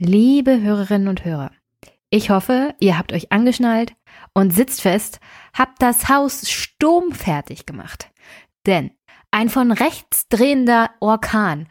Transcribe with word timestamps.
Liebe 0.00 0.60
Hörerinnen 0.60 1.08
und 1.08 1.24
Hörer, 1.24 1.50
ich 2.08 2.30
hoffe, 2.30 2.72
ihr 2.78 2.96
habt 2.96 3.12
euch 3.12 3.32
angeschnallt 3.32 3.96
und 4.32 4.54
sitzt 4.54 4.80
fest, 4.80 5.18
habt 5.52 5.82
das 5.82 6.08
Haus 6.08 6.48
sturmfertig 6.48 7.66
gemacht. 7.66 8.08
Denn 8.64 8.92
ein 9.32 9.48
von 9.48 9.72
rechts 9.72 10.28
drehender 10.28 10.90
Orkan 11.00 11.66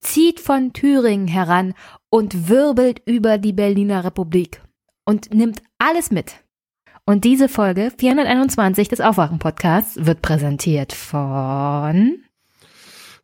zieht 0.00 0.40
von 0.40 0.72
Thüringen 0.72 1.28
heran 1.28 1.74
und 2.08 2.48
wirbelt 2.48 3.02
über 3.04 3.36
die 3.36 3.52
Berliner 3.52 4.02
Republik 4.02 4.62
und 5.04 5.34
nimmt 5.34 5.62
alles 5.76 6.10
mit. 6.10 6.42
Und 7.04 7.24
diese 7.24 7.50
Folge 7.50 7.92
421 7.98 8.88
des 8.88 9.02
Aufwachen-Podcasts 9.02 10.06
wird 10.06 10.22
präsentiert 10.22 10.94
von 10.94 12.24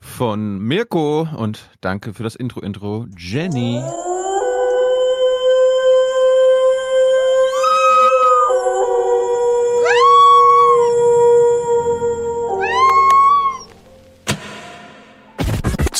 von 0.00 0.58
Mirko 0.58 1.26
und 1.34 1.70
danke 1.80 2.12
für 2.12 2.24
das 2.24 2.36
Intro-Intro, 2.36 3.06
Jenny. 3.16 3.82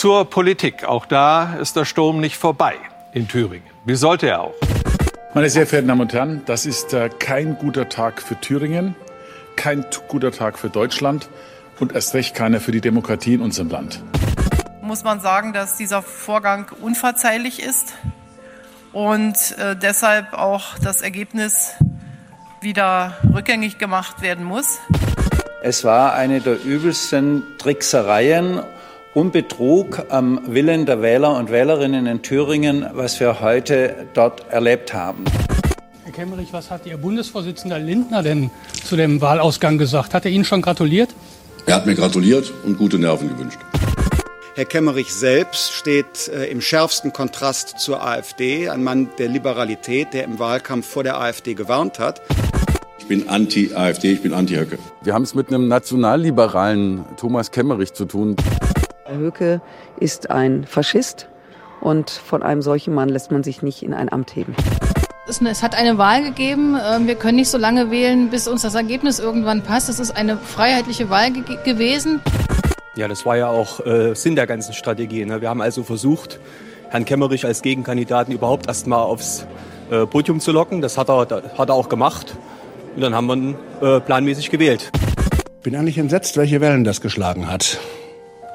Zur 0.04 0.28
Politik. 0.28 0.84
Auch 0.84 1.06
da 1.06 1.54
ist 1.54 1.76
der 1.76 1.86
Sturm 1.86 2.20
nicht 2.20 2.36
vorbei 2.36 2.74
in 3.14 3.26
Thüringen. 3.26 3.64
Wie 3.86 3.94
sollte 3.94 4.26
er 4.26 4.42
auch? 4.42 4.54
Meine 5.32 5.48
sehr 5.48 5.66
verehrten 5.66 5.88
Damen 5.88 6.02
und 6.02 6.12
Herren, 6.12 6.42
das 6.44 6.66
ist 6.66 6.92
äh, 6.92 7.08
kein 7.08 7.56
guter 7.56 7.88
Tag 7.88 8.20
für 8.20 8.38
Thüringen, 8.38 8.96
kein 9.56 9.86
guter 10.08 10.30
Tag 10.30 10.58
für 10.58 10.68
Deutschland 10.68 11.30
und 11.80 11.94
erst 11.94 12.12
recht 12.12 12.34
keiner 12.34 12.60
für 12.60 12.70
die 12.70 12.82
Demokratie 12.82 13.32
in 13.32 13.40
unserem 13.40 13.70
Land. 13.70 14.02
Muss 14.82 15.04
man 15.04 15.20
sagen, 15.20 15.54
dass 15.54 15.78
dieser 15.78 16.02
Vorgang 16.02 16.66
unverzeihlich 16.82 17.62
ist 17.62 17.94
und 18.92 19.56
äh, 19.56 19.74
deshalb 19.74 20.34
auch 20.34 20.78
das 20.80 21.00
Ergebnis 21.00 21.70
wieder 22.60 23.16
rückgängig 23.34 23.78
gemacht 23.78 24.20
werden 24.20 24.44
muss. 24.44 24.80
Es 25.62 25.82
war 25.82 26.12
eine 26.12 26.42
der 26.42 26.62
übelsten 26.62 27.42
Tricksereien 27.56 28.60
und 29.14 29.32
Betrug 29.32 30.06
am 30.10 30.40
Willen 30.46 30.86
der 30.86 31.00
Wähler 31.00 31.36
und 31.36 31.50
Wählerinnen 31.50 32.06
in 32.06 32.22
Thüringen, 32.22 32.84
was 32.92 33.20
wir 33.20 33.40
heute 33.40 34.06
dort 34.12 34.50
erlebt 34.50 34.92
haben. 34.92 35.24
Herr 36.02 36.12
Kemmerich, 36.12 36.52
was 36.52 36.70
hat 36.70 36.84
Ihr 36.84 36.96
Bundesvorsitzender 36.96 37.78
Lindner 37.78 38.22
denn 38.22 38.50
zu 38.84 38.96
dem 38.96 39.20
Wahlausgang 39.20 39.78
gesagt? 39.78 40.14
Hat 40.14 40.24
er 40.24 40.32
Ihnen 40.32 40.44
schon 40.44 40.62
gratuliert? 40.62 41.14
Er 41.66 41.76
hat 41.76 41.86
mir 41.86 41.94
gratuliert 41.94 42.52
und 42.64 42.76
gute 42.76 42.98
Nerven 42.98 43.28
gewünscht. 43.28 43.58
Herr 44.56 44.64
Kemmerich 44.64 45.12
selbst 45.12 45.72
steht 45.72 46.28
äh, 46.28 46.46
im 46.46 46.60
schärfsten 46.60 47.12
Kontrast 47.12 47.78
zur 47.78 48.04
AfD, 48.04 48.68
ein 48.68 48.84
Mann 48.84 49.08
der 49.18 49.28
Liberalität, 49.28 50.12
der 50.12 50.24
im 50.24 50.38
Wahlkampf 50.38 50.86
vor 50.86 51.02
der 51.02 51.20
AfD 51.20 51.54
gewarnt 51.54 51.98
hat. 51.98 52.20
Ich 52.98 53.06
bin 53.06 53.28
anti-AfD, 53.28 54.12
ich 54.12 54.22
bin 54.22 54.32
anti-Höcke. 54.32 54.78
Wir 55.02 55.12
haben 55.14 55.24
es 55.24 55.34
mit 55.34 55.48
einem 55.48 55.68
nationalliberalen 55.68 57.04
Thomas 57.16 57.50
Kemmerich 57.50 57.94
zu 57.94 58.04
tun. 58.04 58.36
Herr 59.06 59.18
Höcke 59.18 59.60
ist 60.00 60.30
ein 60.30 60.64
Faschist 60.64 61.28
und 61.82 62.08
von 62.08 62.42
einem 62.42 62.62
solchen 62.62 62.94
Mann 62.94 63.10
lässt 63.10 63.30
man 63.30 63.42
sich 63.42 63.60
nicht 63.60 63.82
in 63.82 63.92
ein 63.92 64.10
Amt 64.10 64.34
heben. 64.34 64.56
Es 65.26 65.62
hat 65.62 65.74
eine 65.74 65.98
Wahl 65.98 66.22
gegeben. 66.22 66.76
Ähm, 66.82 67.06
wir 67.06 67.14
können 67.14 67.36
nicht 67.36 67.50
so 67.50 67.58
lange 67.58 67.90
wählen, 67.90 68.30
bis 68.30 68.48
uns 68.48 68.62
das 68.62 68.74
Ergebnis 68.74 69.18
irgendwann 69.18 69.62
passt. 69.62 69.90
Es 69.90 70.00
ist 70.00 70.16
eine 70.16 70.38
freiheitliche 70.38 71.10
Wahl 71.10 71.32
ge 71.32 71.42
gewesen. 71.64 72.20
Ja, 72.96 73.08
das 73.08 73.26
war 73.26 73.36
ja 73.36 73.48
auch 73.48 73.84
äh, 73.84 74.14
Sinn 74.14 74.36
der 74.36 74.46
ganzen 74.46 74.72
Strategie. 74.72 75.24
Ne? 75.24 75.40
Wir 75.40 75.50
haben 75.50 75.60
also 75.60 75.82
versucht, 75.82 76.40
Herrn 76.88 77.04
Kemmerich 77.04 77.44
als 77.44 77.60
Gegenkandidaten 77.60 78.32
überhaupt 78.32 78.68
erst 78.68 78.86
mal 78.86 79.02
aufs 79.02 79.46
äh, 79.90 80.06
Podium 80.06 80.40
zu 80.40 80.52
locken. 80.52 80.80
Das 80.80 80.96
hat 80.96 81.10
er, 81.10 81.28
hat 81.58 81.68
er 81.68 81.74
auch 81.74 81.90
gemacht. 81.90 82.36
Und 82.94 83.02
dann 83.02 83.14
haben 83.14 83.26
wir 83.26 83.34
ihn 83.34 83.56
äh, 83.82 84.00
planmäßig 84.00 84.50
gewählt. 84.50 84.90
Bin 85.62 85.76
eigentlich 85.76 85.98
entsetzt, 85.98 86.36
welche 86.36 86.60
Wellen 86.62 86.84
das 86.84 87.00
geschlagen 87.00 87.50
hat. 87.50 87.78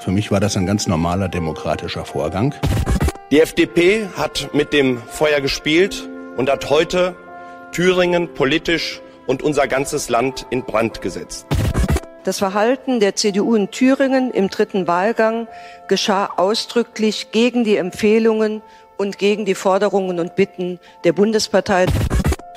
Für 0.10 0.16
mich 0.16 0.32
war 0.32 0.40
das 0.40 0.58
ein 0.58 0.66
ganz 0.66 0.88
normaler 0.88 1.30
demokratischer 1.30 2.04
Vorgang. 2.04 2.56
Die 3.30 3.42
FDP 3.42 4.08
hat 4.18 4.50
mit 4.56 4.74
dem 4.74 4.98
Feuer 4.98 5.40
gespielt 5.40 6.10
und 6.36 6.50
hat 6.50 6.68
heute 6.72 7.16
Thüringen 7.74 8.34
politisch 8.34 9.02
und 9.28 9.44
unser 9.44 9.68
ganzes 9.68 10.10
Land 10.10 10.48
in 10.50 10.64
Brand 10.64 11.04
gesetzt. 11.04 11.46
Das 12.24 12.40
Verhalten 12.40 13.00
der 13.00 13.16
CDU 13.16 13.54
in 13.54 13.70
Thüringen 13.70 14.32
im 14.32 14.50
dritten 14.50 14.88
Wahlgang 14.88 15.48
geschah 15.88 16.32
ausdrücklich 16.38 17.30
gegen 17.32 17.64
die 17.64 17.76
Empfehlungen 17.76 18.64
und 18.98 19.20
gegen 19.20 19.46
die 19.46 19.54
Forderungen 19.54 20.20
und 20.20 20.36
Bitten 20.36 20.80
der 21.04 21.14
Bundespartei. 21.14 21.86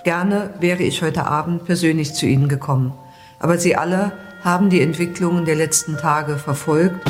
Gerne 0.05 0.55
wäre 0.59 0.85
ich 0.85 1.03
heute 1.03 1.27
Abend 1.27 1.67
persönlich 1.67 2.15
zu 2.15 2.25
Ihnen 2.25 2.49
gekommen. 2.49 2.95
Aber 3.41 3.59
Sie 3.59 3.77
alle 3.77 4.13
haben 4.43 4.71
die 4.71 4.81
Entwicklungen 4.81 5.45
der 5.45 5.57
letzten 5.57 5.99
Tage 5.99 6.39
verfolgt. 6.39 7.07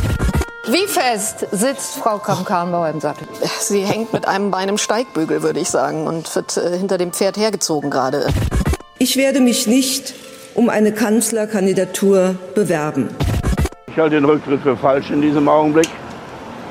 Wie 0.69 0.87
fest 0.87 1.45
sitzt 1.51 1.97
Frau 1.97 2.19
Kamm-Karrenbauer 2.19 2.89
im 2.91 3.01
Sattel? 3.01 3.27
Sie 3.59 3.81
hängt 3.81 4.13
mit 4.13 4.29
einem 4.29 4.53
Bein 4.53 4.69
im 4.69 4.79
Steigbügel, 4.79 5.43
würde 5.43 5.59
ich 5.59 5.69
sagen, 5.69 6.07
und 6.07 6.33
wird 6.37 6.57
äh, 6.57 6.79
hinter 6.79 6.99
dem 6.99 7.13
Pferd 7.13 7.37
hergezogen 7.37 7.91
gerade. 7.91 8.29
Ich 8.99 9.17
werde 9.17 9.41
mich 9.41 9.67
nicht 9.67 10.15
um 10.55 10.69
eine 10.69 10.93
Kanzlerkandidatur 10.93 12.37
bewerben. 12.55 13.09
Ich 13.89 13.97
halte 13.97 14.15
den 14.15 14.25
Rücktritt 14.25 14.63
für 14.63 14.77
falsch 14.77 15.11
in 15.11 15.21
diesem 15.21 15.49
Augenblick 15.49 15.89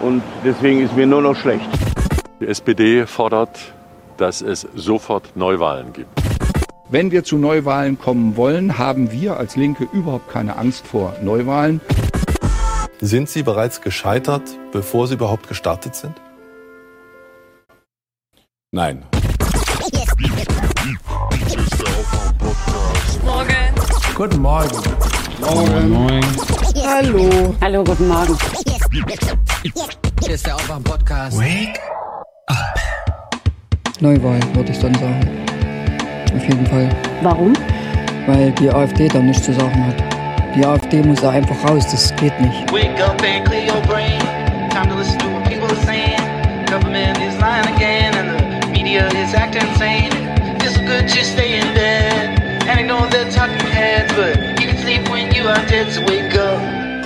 und 0.02 0.24
deswegen 0.46 0.86
ist 0.86 0.96
mir 0.96 1.06
nur 1.06 1.22
noch 1.22 1.36
schlecht. 1.36 1.68
Die 2.40 2.48
SPD 2.48 3.06
fordert, 3.06 3.60
dass 4.16 4.42
es 4.42 4.66
sofort 4.74 5.36
Neuwahlen 5.36 5.92
gibt. 5.92 6.10
Wenn 6.88 7.12
wir 7.12 7.26
zu 7.26 7.38
Neuwahlen 7.38 8.00
kommen 8.00 8.38
wollen, 8.38 8.78
haben 8.78 9.12
wir 9.12 9.36
als 9.36 9.58
Linke 9.58 9.86
überhaupt 9.92 10.30
keine 10.30 10.56
Angst 10.56 10.88
vor 10.88 11.14
Neuwahlen. 11.22 11.82
Sind 13.04 13.30
Sie 13.30 13.42
bereits 13.42 13.82
gescheitert, 13.82 14.44
bevor 14.72 15.08
Sie 15.08 15.16
überhaupt 15.16 15.48
gestartet 15.48 15.96
sind? 15.96 16.14
Nein. 18.72 19.04
Morgen. 23.26 23.56
Guten 24.14 24.40
Morgen. 24.40 24.78
Morgen. 25.40 25.90
Morgen. 25.90 26.26
Hallo. 26.86 27.56
Hallo, 27.60 27.84
guten 27.84 28.08
Morgen. 28.08 28.38
Hier 30.22 30.36
ist 30.36 30.46
der 30.46 30.56
Aufwach-Podcast. 30.58 31.40
Wake 31.40 31.80
up. 32.46 32.80
Neuwahl, 34.00 34.40
würde 34.54 34.72
ich 34.72 34.80
dann 34.80 34.94
sagen. 34.94 35.46
Auf 36.36 36.44
jeden 36.44 36.68
Fall. 36.68 36.96
Warum? 37.24 37.54
Weil 38.28 38.52
die 38.52 38.70
AfD 38.70 39.08
da 39.08 39.18
nichts 39.18 39.46
zu 39.46 39.56
sagen 39.56 39.88
hat. 39.88 40.21
Die 40.56 40.66
AfD 40.66 41.02
muss 41.02 41.22
da 41.22 41.30
einfach 41.30 41.64
raus, 41.64 41.86
das 41.90 42.14
geht 42.18 42.38
nicht. 42.42 42.72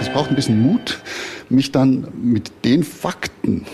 Es 0.01 0.09
braucht 0.09 0.29
ein 0.31 0.35
bisschen 0.35 0.61
Mut, 0.61 0.99
mich 1.49 1.71
dann 1.71 2.07
mit 2.21 2.51
den 2.63 2.83
Fakten 2.83 3.65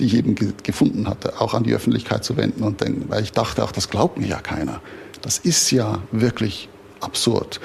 die 0.00 0.06
ich 0.06 0.14
eben 0.14 0.34
ge 0.34 0.52
gefunden 0.62 1.06
hatte, 1.06 1.40
auch 1.40 1.52
an 1.52 1.62
die 1.62 1.74
Öffentlichkeit 1.74 2.24
zu 2.24 2.38
wenden 2.38 2.64
und 2.64 2.80
denken, 2.80 3.04
weil 3.08 3.22
ich 3.22 3.32
dachte, 3.32 3.62
ach, 3.62 3.70
das 3.70 3.90
glaubt 3.90 4.18
mir 4.18 4.26
ja 4.26 4.40
keiner. 4.40 4.80
Das 5.20 5.38
ist 5.38 5.70
ja 5.70 5.98
wirklich 6.10 6.70
absurd. 7.00 7.60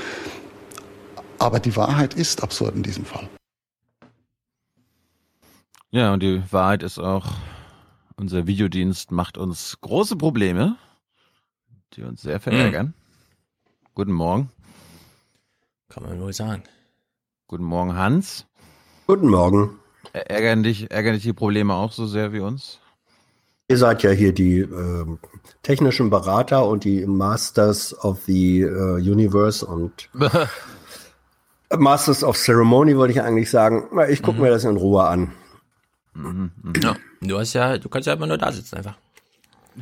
Aber 1.40 1.60
die 1.60 1.76
Wahrheit 1.76 2.14
ist 2.14 2.42
absurd 2.44 2.76
in 2.76 2.84
diesem 2.84 3.06
Fall. 3.06 3.28
Ja, 5.92 6.14
und 6.14 6.24
die 6.24 6.42
Wahrheit 6.52 6.84
ist 6.84 7.00
auch, 7.00 7.26
unser 8.18 8.48
Videodienst 8.48 9.12
macht 9.12 9.38
uns 9.38 9.78
große 9.82 10.16
Probleme, 10.16 10.78
die 11.94 12.04
uns 12.04 12.22
sehr 12.22 12.40
verärgern. 12.40 12.88
Mhm. 12.88 12.94
Guten 13.94 14.12
Morgen. 14.12 14.50
Kann 15.90 16.04
man 16.04 16.20
wohl 16.20 16.34
sagen. 16.34 16.64
Guten 17.48 17.64
Morgen, 17.64 17.96
Hans. 17.96 18.46
Guten 19.08 19.30
Morgen. 19.30 19.80
Ärgern 20.14 20.64
dich, 20.64 20.92
ärgern 20.92 21.14
dich 21.14 21.24
die 21.24 21.34
Probleme 21.34 21.74
auch 21.74 21.92
so 21.92 22.08
sehr 22.08 22.34
wie 22.34 22.40
uns? 22.40 22.80
Ihr 23.68 23.78
seid 23.78 24.04
ja 24.04 24.12
hier 24.12 24.34
die 24.34 24.60
äh, 24.60 25.06
technischen 25.64 26.10
Berater 26.10 26.68
und 26.68 26.84
die 26.84 27.06
Masters 27.06 27.98
of 28.04 28.22
the 28.26 28.64
uh, 28.66 28.96
Universe 28.96 29.66
und 29.66 30.10
Masters 31.78 32.24
of 32.24 32.38
Ceremony, 32.38 32.98
wollte 32.98 33.14
ich 33.14 33.22
eigentlich 33.22 33.50
sagen. 33.50 33.90
Ich 34.10 34.22
gucke 34.22 34.38
mhm. 34.38 34.44
mir 34.44 34.50
das 34.50 34.64
in 34.64 34.78
Ruhe 34.78 35.04
an. 35.04 35.32
Mhm, 36.14 36.52
mhm. 36.62 36.74
Ja, 36.82 36.96
du 37.22 37.40
hast 37.40 37.54
ja, 37.54 37.78
du 37.78 37.90
kannst 37.90 38.08
ja 38.08 38.14
immer 38.14 38.28
nur 38.28 38.38
da 38.38 38.52
sitzen 38.52 38.78
einfach. 38.78 38.98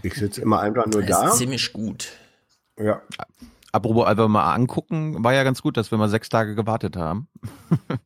Ich 0.01 0.15
sitze 0.15 0.41
immer 0.41 0.59
einfach 0.59 0.85
nur 0.88 1.01
das 1.01 1.09
da. 1.09 1.27
Ist 1.27 1.38
ziemlich 1.38 1.71
gut. 1.71 2.09
Ja. 2.77 3.01
Apropos 3.71 4.07
einfach 4.07 4.27
mal 4.27 4.53
angucken, 4.53 5.24
war 5.24 5.33
ja 5.33 5.44
ganz 5.44 5.62
gut, 5.62 5.77
dass 5.77 5.91
wir 5.91 5.97
mal 5.97 6.09
sechs 6.09 6.30
Tage 6.30 6.56
gewartet 6.56 6.95
haben. 6.95 7.27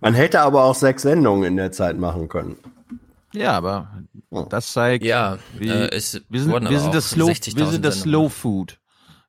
Man 0.00 0.14
hätte 0.14 0.40
aber 0.40 0.64
auch 0.64 0.74
sechs 0.74 1.02
Sendungen 1.02 1.44
in 1.44 1.56
der 1.56 1.72
Zeit 1.72 1.98
machen 1.98 2.28
können. 2.28 2.56
Ja, 3.32 3.52
aber 3.52 3.90
das 4.50 4.72
zeigt, 4.72 5.04
Ja, 5.04 5.38
wie, 5.58 5.68
äh, 5.68 5.90
es 5.94 6.22
wir 6.28 6.40
sind, 6.40 6.70
wir 6.70 6.80
sind 6.80 6.94
das 6.94 7.10
Slow, 7.10 7.28
60.000 7.28 7.56
wir 7.56 7.66
sind 7.66 7.84
das. 7.84 8.00
Slow 8.00 8.28
Food. 8.28 8.78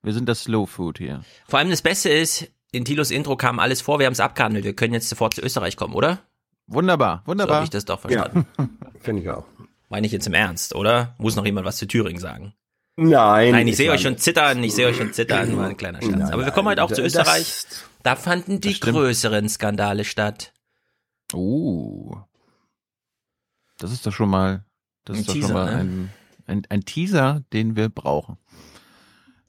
Wir 0.04 0.14
sind 0.14 0.30
das 0.30 0.44
Slow 0.44 0.66
Food 0.68 1.00
hier. 1.00 1.22
Vor 1.48 1.60
allem 1.60 1.70
das 1.70 1.82
Beste 1.82 2.10
ist, 2.10 2.48
in 2.72 2.86
Tilos 2.86 3.12
Intro 3.12 3.36
kam 3.38 3.60
alles 3.60 3.82
vor, 3.82 4.00
wir 4.00 4.06
haben 4.06 4.14
es 4.14 4.20
abgehandelt. 4.20 4.66
Wir 4.66 4.76
können 4.76 4.94
jetzt 4.94 5.10
sofort 5.10 5.34
zu 5.34 5.42
Österreich 5.42 5.76
kommen, 5.78 5.94
oder? 5.94 6.20
Wunderbar, 6.68 7.22
So 7.26 7.32
wunderbar. 7.32 7.56
habe 7.58 7.64
ich 7.66 7.70
das 7.70 7.86
doch 7.86 8.00
verstanden. 8.00 8.46
Finde 9.00 9.22
ich 9.22 9.30
auch. 9.30 9.46
Meine 9.90 10.06
ich 10.06 10.12
jetzt 10.12 10.28
im 10.28 10.34
Ernst, 10.34 10.76
oder? 10.76 11.16
Muss 11.18 11.36
noch 11.38 11.46
jemand 11.46 11.66
was 11.66 11.78
zu 11.78 11.88
Thüringen 11.88 12.20
sagen? 12.20 12.54
Nein. 12.98 13.52
Nein, 13.52 13.68
ich 13.68 13.78
sehe 13.78 13.92
euch 13.92 14.02
schon 14.02 14.18
zittern, 14.18 14.64
ich 14.64 14.74
sehe 14.74 14.88
euch 14.88 14.98
schon 14.98 15.14
zittern, 15.14 15.56
war 15.56 15.68
ein 15.68 15.78
kleiner 15.78 16.02
Scherz. 16.02 16.16
Nein, 16.16 16.34
Aber 16.34 16.44
wir 16.46 16.52
kommen 16.52 16.68
heute 16.68 16.84
auch 16.84 16.92
zu 16.92 17.02
Österreich. 17.04 17.64
Da 18.04 18.16
fanden 18.16 18.60
die 18.60 18.78
größeren 18.80 19.48
Skandale 19.48 20.04
statt. 20.04 20.52
Uh. 21.34 22.18
Das 23.78 23.92
ist 23.92 24.06
doch 24.06 24.12
schon 24.12 24.30
mal, 24.30 24.66
das 25.06 25.16
Ein 25.18 25.20
ist 25.22 25.30
doch 25.30 25.34
Teaser, 25.34 25.48
schon 25.48 25.56
mal 25.56 25.66
ne? 25.66 25.80
ein, 25.80 26.10
ein, 26.48 26.62
ein 26.70 26.82
Teaser, 26.86 27.44
den 27.54 27.76
wir 27.76 27.90
brauchen. 27.90 28.38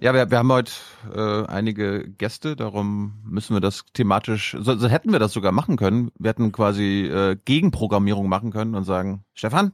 Ja, 0.01 0.15
wir, 0.15 0.31
wir 0.31 0.39
haben 0.39 0.53
heute 0.53 0.73
äh, 1.13 1.45
einige 1.47 2.09
Gäste, 2.09 2.55
darum 2.55 3.21
müssen 3.25 3.57
wir 3.57 3.61
das 3.61 3.85
thematisch, 3.93 4.57
so, 4.61 4.77
so 4.77 4.89
hätten 4.89 5.11
wir 5.11 5.19
das 5.19 5.33
sogar 5.33 5.51
machen 5.51 5.77
können. 5.77 6.13
Wir 6.17 6.29
hätten 6.29 6.53
quasi 6.53 7.07
äh, 7.07 7.37
Gegenprogrammierung 7.45 8.29
machen 8.29 8.53
können 8.53 8.77
und 8.77 8.85
sagen, 8.85 9.25
Stefan, 9.35 9.73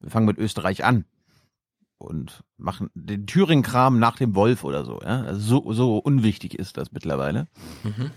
wir 0.00 0.10
fangen 0.10 0.26
mit 0.26 0.38
Österreich 0.38 0.84
an 0.84 1.04
und 1.98 2.42
machen 2.56 2.90
den 2.94 3.28
Thüringen-Kram 3.28 4.00
nach 4.00 4.16
dem 4.16 4.34
Wolf 4.34 4.64
oder 4.64 4.84
so. 4.84 5.00
Ja? 5.00 5.22
Also 5.22 5.40
so, 5.40 5.72
so 5.72 5.98
unwichtig 5.98 6.58
ist 6.58 6.76
das 6.76 6.90
mittlerweile. 6.90 7.46
Mhm. 7.84 8.10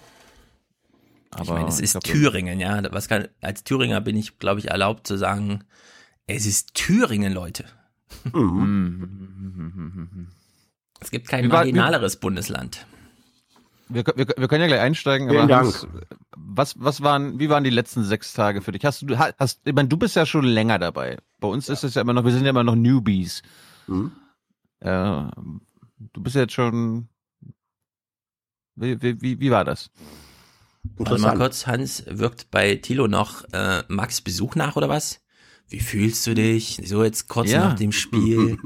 Aber 1.30 1.44
ich 1.44 1.50
meine, 1.50 1.68
es 1.68 1.80
ist 1.80 1.92
glaub, 1.92 2.06
Thüringen, 2.06 2.60
ja. 2.60 2.82
Was 2.92 3.08
kann, 3.08 3.28
als 3.42 3.64
Thüringer 3.64 4.02
bin 4.02 4.18
ich, 4.18 4.40
glaube 4.40 4.62
ich, 4.62 4.70
erlaubt 4.70 5.06
zu 5.06 5.16
sagen, 5.16 5.64
es 6.26 6.48
ist 6.48 6.74
Thüringen, 6.74 7.34
Leute. 7.34 7.66
Mhm. 8.34 10.30
Es 11.00 11.12
gibt 11.12 11.28
kein 11.28 11.46
wie- 11.46 11.50
marginaleres 11.50 12.18
Bundesland. 12.18 12.86
Wir, 13.88 14.04
wir, 14.16 14.28
wir 14.36 14.48
können 14.48 14.62
ja 14.62 14.68
gleich 14.68 14.82
einsteigen, 14.82 15.30
Vielen 15.30 15.42
aber 15.42 15.48
Dank. 15.48 15.66
Hans, 15.68 15.88
was, 16.36 16.76
was 16.80 17.02
waren, 17.02 17.38
wie 17.40 17.50
waren 17.50 17.64
die 17.64 17.70
letzten 17.70 18.04
sechs 18.04 18.34
Tage 18.34 18.62
für 18.62 18.72
dich? 18.72 18.84
Hast 18.84 19.04
du, 19.04 19.16
hast, 19.18 19.62
ich 19.64 19.74
meine, 19.76 19.90
du 19.90 19.98
bist 19.98 20.16
ja 20.16 20.26
schon 20.26 20.44
länger 20.46 20.80
dabei. 20.80 21.18
Bei 21.40 21.48
uns 21.48 21.70
ist 21.70 21.84
es 21.84 21.94
ja 21.94 22.02
immer 22.02 22.14
noch, 22.14 22.26
wir 22.26 22.32
sind 22.32 22.46
ja 22.46 22.50
immer 22.50 22.64
noch 22.64 22.76
Newbies. 22.76 23.44
Mhm. 23.86 24.12
Äh, 24.80 24.90
du 24.90 26.22
bist 26.22 26.36
jetzt 26.36 26.54
schon, 26.54 27.10
wie, 28.76 29.00
wie, 29.04 29.22
wie, 29.22 29.40
wie 29.40 29.52
war 29.52 29.64
das? 29.66 29.92
Warte 30.98 31.20
mal 31.22 31.38
kurz, 31.38 31.68
Hans, 31.68 32.04
wirkt 32.08 32.50
bei 32.50 32.76
Thilo 32.78 33.08
noch 33.08 33.44
äh, 33.54 33.84
Max 33.88 34.22
Besuch 34.22 34.56
nach 34.56 34.76
oder 34.76 34.90
was? 34.90 35.22
Wie 35.70 35.80
fühlst 35.80 36.26
du 36.28 36.36
dich? 36.36 36.80
So 36.86 37.04
jetzt 37.04 37.28
kurz 37.28 37.52
Ja. 37.52 37.60
nach 37.70 37.76
dem 37.76 37.92
Spiel. 37.92 38.58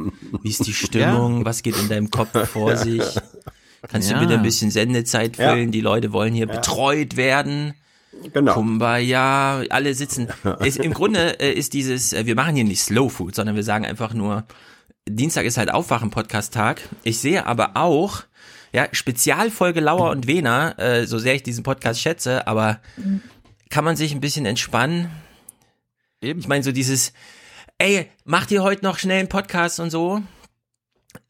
Wie 0.43 0.49
ist 0.49 0.65
die 0.67 0.73
Stimmung? 0.85 1.45
Was 1.45 1.63
geht 1.63 1.77
in 1.77 1.87
deinem 1.89 2.11
Kopf 2.11 2.49
vor 2.49 2.75
sich? 2.77 3.01
Kannst 3.87 4.09
Ja. 4.11 4.15
du 4.19 4.25
bitte 4.25 4.37
ein 4.37 4.43
bisschen 4.43 4.69
Sendezeit 4.71 5.37
Ja. 5.37 5.51
füllen? 5.53 5.71
Die 5.71 5.81
Leute 5.81 6.11
wollen 6.11 6.33
hier 6.33 6.47
betreut 6.47 7.15
werden. 7.15 7.73
Genau. 8.33 8.53
Kumbaya, 8.55 9.63
alle 9.69 9.93
sitzen. 9.93 10.27
Es, 10.59 10.75
Im 10.75 10.93
Grunde 10.93 11.39
äh, 11.39 11.53
ist 11.53 11.73
dieses, 11.73 12.11
äh, 12.11 12.25
wir 12.25 12.35
machen 12.35 12.55
hier 12.55 12.65
nicht 12.65 12.81
Slow 12.81 13.09
Food, 13.09 13.33
sondern 13.35 13.55
wir 13.55 13.63
sagen 13.63 13.85
einfach 13.85 14.13
nur, 14.13 14.43
Dienstag 15.07 15.45
ist 15.45 15.57
halt 15.57 15.71
Aufwachen-Podcast-Tag. 15.73 16.81
Ich 17.03 17.19
sehe 17.19 17.45
aber 17.45 17.71
auch, 17.77 18.23
ja, 18.73 18.87
Spezialfolge 18.91 19.79
Lauer 19.79 20.09
und 20.11 20.27
Wena, 20.27 20.77
äh, 20.77 21.07
so 21.07 21.17
sehr 21.17 21.35
ich 21.35 21.43
diesen 21.43 21.63
Podcast 21.63 22.01
schätze, 22.01 22.45
aber 22.45 22.79
kann 23.69 23.85
man 23.85 23.95
sich 23.95 24.11
ein 24.13 24.19
bisschen 24.21 24.45
entspannen? 24.45 25.09
Eben. 26.21 26.39
Ich 26.39 26.47
meine, 26.47 26.63
so 26.63 26.71
dieses, 26.71 27.13
ey, 27.77 28.09
macht 28.25 28.51
ihr 28.51 28.63
heute 28.63 28.83
noch 28.83 28.99
schnell 28.99 29.19
einen 29.19 29.29
Podcast 29.29 29.79
und 29.79 29.89
so? 29.89 30.21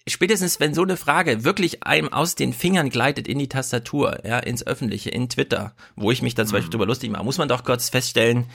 Spätestens, 0.07 0.59
wenn 0.59 0.73
so 0.73 0.81
eine 0.81 0.97
Frage 0.97 1.43
wirklich 1.43 1.83
einem 1.83 2.11
aus 2.11 2.33
den 2.33 2.53
Fingern 2.53 2.89
gleitet 2.89 3.27
in 3.27 3.37
die 3.37 3.49
Tastatur, 3.49 4.25
ja, 4.25 4.39
ins 4.39 4.65
Öffentliche, 4.65 5.11
in 5.11 5.29
Twitter, 5.29 5.75
wo 5.95 6.09
ich 6.11 6.23
mich 6.23 6.33
dann 6.33 6.47
zum 6.47 6.53
Beispiel 6.53 6.71
drüber 6.71 6.87
lustig 6.87 7.11
mache, 7.11 7.23
muss 7.23 7.37
man 7.37 7.47
doch 7.47 7.63
kurz 7.63 7.89
feststellen, 7.89 8.45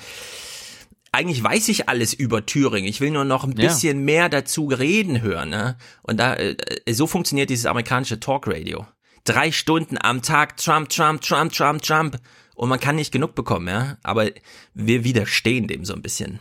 eigentlich 1.12 1.44
weiß 1.44 1.68
ich 1.68 1.88
alles 1.88 2.12
über 2.12 2.44
Thüringen. 2.44 2.88
Ich 2.88 3.00
will 3.00 3.12
nur 3.12 3.24
noch 3.24 3.44
ein 3.44 3.52
Ja. 3.56 3.68
bisschen 3.68 4.04
mehr 4.04 4.28
dazu 4.28 4.66
reden 4.66 5.22
hören. 5.22 5.50
Ne? 5.50 5.76
Und 6.02 6.18
da 6.18 6.34
äh, 6.34 6.56
so 6.92 7.06
funktioniert 7.06 7.50
dieses 7.50 7.66
amerikanische 7.66 8.18
Talkradio. 8.18 8.84
Drei 9.22 9.52
Stunden 9.52 9.96
am 9.96 10.22
Tag 10.22 10.56
Trump, 10.56 10.88
Trump, 10.88 11.20
Trump, 11.20 11.52
Trump, 11.52 11.82
Trump. 11.82 12.18
Und 12.54 12.68
man 12.68 12.80
kann 12.80 12.96
nicht 12.96 13.12
genug 13.12 13.34
bekommen, 13.34 13.68
ja. 13.68 13.98
Aber 14.02 14.30
wir 14.74 15.04
widerstehen 15.04 15.66
dem 15.66 15.84
so 15.84 15.94
ein 15.94 16.02
bisschen. 16.02 16.40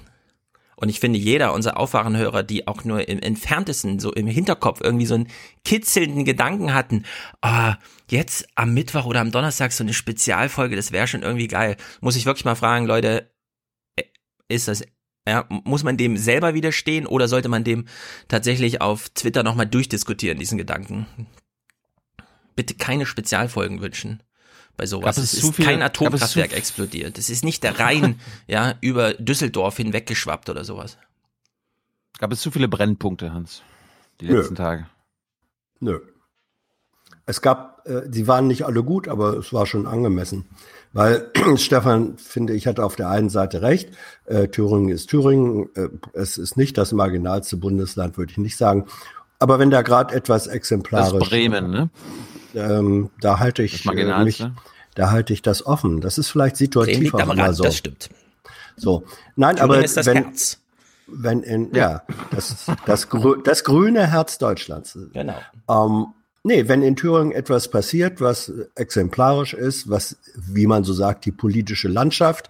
Und 0.76 0.90
ich 0.90 1.00
finde, 1.00 1.20
jeder 1.20 1.54
unserer 1.54 1.78
Aufwachenhörer, 1.78 2.44
die 2.44 2.68
auch 2.68 2.84
nur 2.84 3.08
im 3.08 3.20
entferntesten, 3.20 4.00
so 4.00 4.12
im 4.12 4.28
Hinterkopf 4.28 4.82
irgendwie 4.82 5.06
so 5.06 5.16
einen 5.16 5.30
kitzelnden 5.64 6.26
Gedanken 6.26 6.74
hatten, 6.74 7.06
ah, 7.42 7.78
jetzt 8.10 8.48
am 8.56 8.74
Mittwoch 8.74 9.06
oder 9.06 9.22
am 9.22 9.32
Donnerstag 9.32 9.72
so 9.72 9.84
eine 9.84 9.94
Spezialfolge, 9.94 10.76
das 10.76 10.92
wäre 10.92 11.08
schon 11.08 11.22
irgendwie 11.22 11.48
geil. 11.48 11.78
Muss 12.02 12.16
ich 12.16 12.26
wirklich 12.26 12.46
mal 12.46 12.56
fragen, 12.56 12.86
Leute, 12.86 13.32
äh, 13.96 14.04
ist 14.50 14.68
das, 14.68 14.84
ja, 15.28 15.46
muss 15.50 15.84
man 15.84 15.96
dem 15.96 16.18
selber 16.18 16.54
widerstehen 16.54 17.06
oder 17.08 17.28
sollte 17.28 17.50
man 17.50 17.64
dem 17.64 17.86
tatsächlich 18.28 18.82
auf 18.82 19.10
Twitter 19.10 19.44
nochmal 19.44 19.68
durchdiskutieren, 19.68 20.40
diesen 20.40 20.58
Gedanken? 20.58 21.06
Bitte 22.56 22.76
keine 22.76 23.06
Spezialfolgen 23.06 23.82
wünschen 23.82 24.22
bei 24.78 24.86
sowas. 24.86 25.16
Gab 25.16 25.24
es 25.24 25.34
Es 25.34 25.40
zu 25.42 25.48
ist 25.50 25.56
viele- 25.56 25.68
kein 25.68 25.82
Atomkraftwerk 25.82 26.54
explodiert. 26.54 27.18
Es 27.18 27.30
ist 27.30 27.44
nicht 27.44 27.64
der 27.64 27.80
Rhein, 27.80 28.20
ja, 28.48 28.76
über 28.82 29.14
Düsseldorf 29.14 29.78
hinweggeschwappt 29.78 30.50
oder 30.50 30.64
sowas. 30.64 30.98
Gab 32.20 32.32
es 32.32 32.42
zu 32.42 32.52
viele 32.52 32.68
Brennpunkte, 32.68 33.34
Hans? 33.34 33.62
Die 34.22 34.28
Nö. 34.28 34.38
letzten 34.38 34.56
Tage. 34.56 34.88
Nö. 35.80 36.00
Es 37.26 37.42
gab, 37.42 37.88
äh, 37.88 38.02
die 38.10 38.28
waren 38.28 38.48
nicht 38.48 38.66
alle 38.66 38.84
gut, 38.84 39.08
aber 39.08 39.38
es 39.38 39.54
war 39.54 39.66
schon 39.66 39.88
angemessen. 39.88 40.46
Weil 40.92 41.32
Stefan, 41.56 42.18
finde 42.18 42.54
ich, 42.54 42.68
hat 42.68 42.80
auf 42.80 42.96
der 42.96 43.10
einen 43.10 43.30
Seite 43.30 43.62
recht. 43.62 43.90
Äh, 44.26 44.50
Thüringen 44.50 44.90
ist 44.90 45.08
Thüringen. 45.10 45.70
Äh, 45.76 45.88
es 46.14 46.38
ist 46.38 46.58
nicht 46.58 46.78
das 46.78 46.92
marginalste 46.92 47.58
Bundesland, 47.58 48.18
würde 48.18 48.32
ich 48.32 48.38
nicht 48.38 48.58
sagen. 48.58 48.88
Aber 49.40 49.58
wenn 49.60 49.72
da 49.72 49.82
gerade 49.82 50.14
etwas 50.14 50.46
Das 50.46 50.54
exemplarisch 50.54 51.22
ist 51.24 51.30
Bremen, 51.30 51.72
ne? 51.72 51.90
Ähm, 52.54 53.10
da 53.20 53.40
halte 53.40 53.64
ich 53.64 53.86
äh, 53.86 54.24
mich, 54.24 54.46
da 54.96 55.12
halte 55.12 55.34
ich 55.34 55.42
das 55.42 55.66
offen. 55.66 56.02
Das 56.02 56.18
ist 56.18 56.30
vielleicht 56.30 56.58
situativ 56.58 57.00
liegt 57.00 57.16
auch 57.16 57.34
immer 57.34 57.54
so. 57.54 57.64
das 57.64 57.78
stimmt. 57.78 58.10
So, 58.76 59.04
nein, 59.36 59.56
Thüringen 59.56 59.74
aber 59.76 59.84
ist 59.84 59.98
das 59.98 60.06
wenn, 60.06 60.24
Herz. 60.24 60.60
wenn 61.08 61.44
in, 61.44 61.74
ja, 61.74 62.04
das, 62.32 62.66
das, 62.86 63.10
grü 63.10 63.42
das 63.44 63.64
grüne 63.64 64.08
Herz 64.08 64.38
Deutschlands. 64.38 64.98
Genau. 65.14 65.36
Ähm, 65.70 66.08
nee, 66.44 66.68
wenn 66.68 66.82
in 66.82 66.96
Thüringen 66.96 67.32
etwas 67.32 67.70
passiert, 67.70 68.22
was 68.22 68.52
exemplarisch 68.76 69.54
ist, 69.54 69.90
was, 69.90 70.18
wie 70.36 70.68
man 70.68 70.84
so 70.84 70.94
sagt, 70.94 71.26
die 71.26 71.32
politische 71.32 71.88
Landschaft 71.88 72.50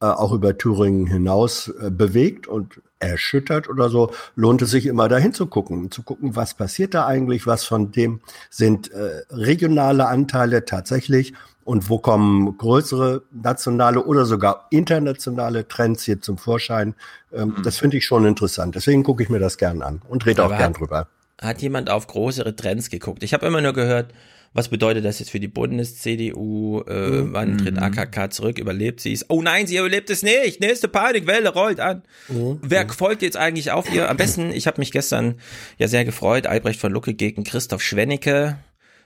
äh, 0.00 0.06
auch 0.06 0.32
über 0.32 0.58
Thüringen 0.58 1.06
hinaus 1.06 1.68
äh, 1.68 1.90
bewegt 1.90 2.46
und 2.46 2.82
erschüttert 3.02 3.68
oder 3.68 3.88
so, 3.88 4.12
lohnt 4.36 4.62
es 4.62 4.70
sich 4.70 4.86
immer 4.86 5.08
dahin 5.08 5.32
zu 5.34 5.46
gucken, 5.46 5.90
zu 5.90 6.02
gucken, 6.02 6.36
was 6.36 6.54
passiert 6.54 6.94
da 6.94 7.06
eigentlich, 7.06 7.46
was 7.46 7.64
von 7.64 7.90
dem 7.92 8.20
sind 8.50 8.90
äh, 8.92 9.22
regionale 9.30 10.06
Anteile 10.06 10.64
tatsächlich 10.64 11.34
und 11.64 11.88
wo 11.88 11.98
kommen 11.98 12.56
größere 12.58 13.22
nationale 13.30 14.04
oder 14.04 14.24
sogar 14.24 14.66
internationale 14.70 15.68
Trends 15.68 16.02
hier 16.04 16.20
zum 16.20 16.38
Vorschein. 16.38 16.94
Ähm, 17.32 17.56
Das 17.62 17.78
finde 17.78 17.96
ich 17.98 18.04
schon 18.06 18.24
interessant. 18.26 18.74
Deswegen 18.74 19.02
gucke 19.04 19.22
ich 19.22 19.28
mir 19.28 19.38
das 19.38 19.58
gern 19.58 19.82
an 19.82 20.02
und 20.08 20.26
rede 20.26 20.44
auch 20.44 20.48
gern 20.48 20.60
hat- 20.74 20.80
drüber. 20.80 21.06
Hat 21.40 21.60
jemand 21.60 21.90
auf 21.90 22.06
größere 22.06 22.54
Trends 22.54 22.88
geguckt? 22.88 23.22
Ich 23.24 23.34
habe 23.34 23.46
immer 23.46 23.60
nur 23.60 23.72
gehört, 23.72 24.12
was 24.54 24.68
bedeutet 24.68 25.04
das 25.04 25.18
jetzt 25.18 25.30
für 25.30 25.40
die 25.40 25.48
Bundes-CDU? 25.48 26.80
Äh, 26.82 27.32
wann 27.32 27.58
tritt 27.58 27.78
AKK 27.78 28.30
zurück? 28.30 28.58
Überlebt 28.58 29.00
sie 29.00 29.12
es? 29.12 29.26
Oh 29.30 29.42
nein, 29.42 29.66
sie 29.66 29.76
überlebt 29.76 30.10
es 30.10 30.22
nicht. 30.22 30.60
Nächste 30.60 30.88
Panikwelle 30.88 31.48
rollt 31.50 31.80
an. 31.80 32.02
Wer 32.28 32.88
folgt 32.88 33.22
jetzt 33.22 33.36
eigentlich 33.36 33.70
auf 33.70 33.92
ihr? 33.92 34.08
Am 34.10 34.16
besten, 34.16 34.50
ich 34.52 34.66
habe 34.66 34.80
mich 34.80 34.92
gestern 34.92 35.36
ja 35.78 35.88
sehr 35.88 36.04
gefreut, 36.04 36.46
Albrecht 36.46 36.80
von 36.80 36.92
Lucke 36.92 37.14
gegen 37.14 37.44
Christoph 37.44 37.82
Schwennecke. 37.82 38.58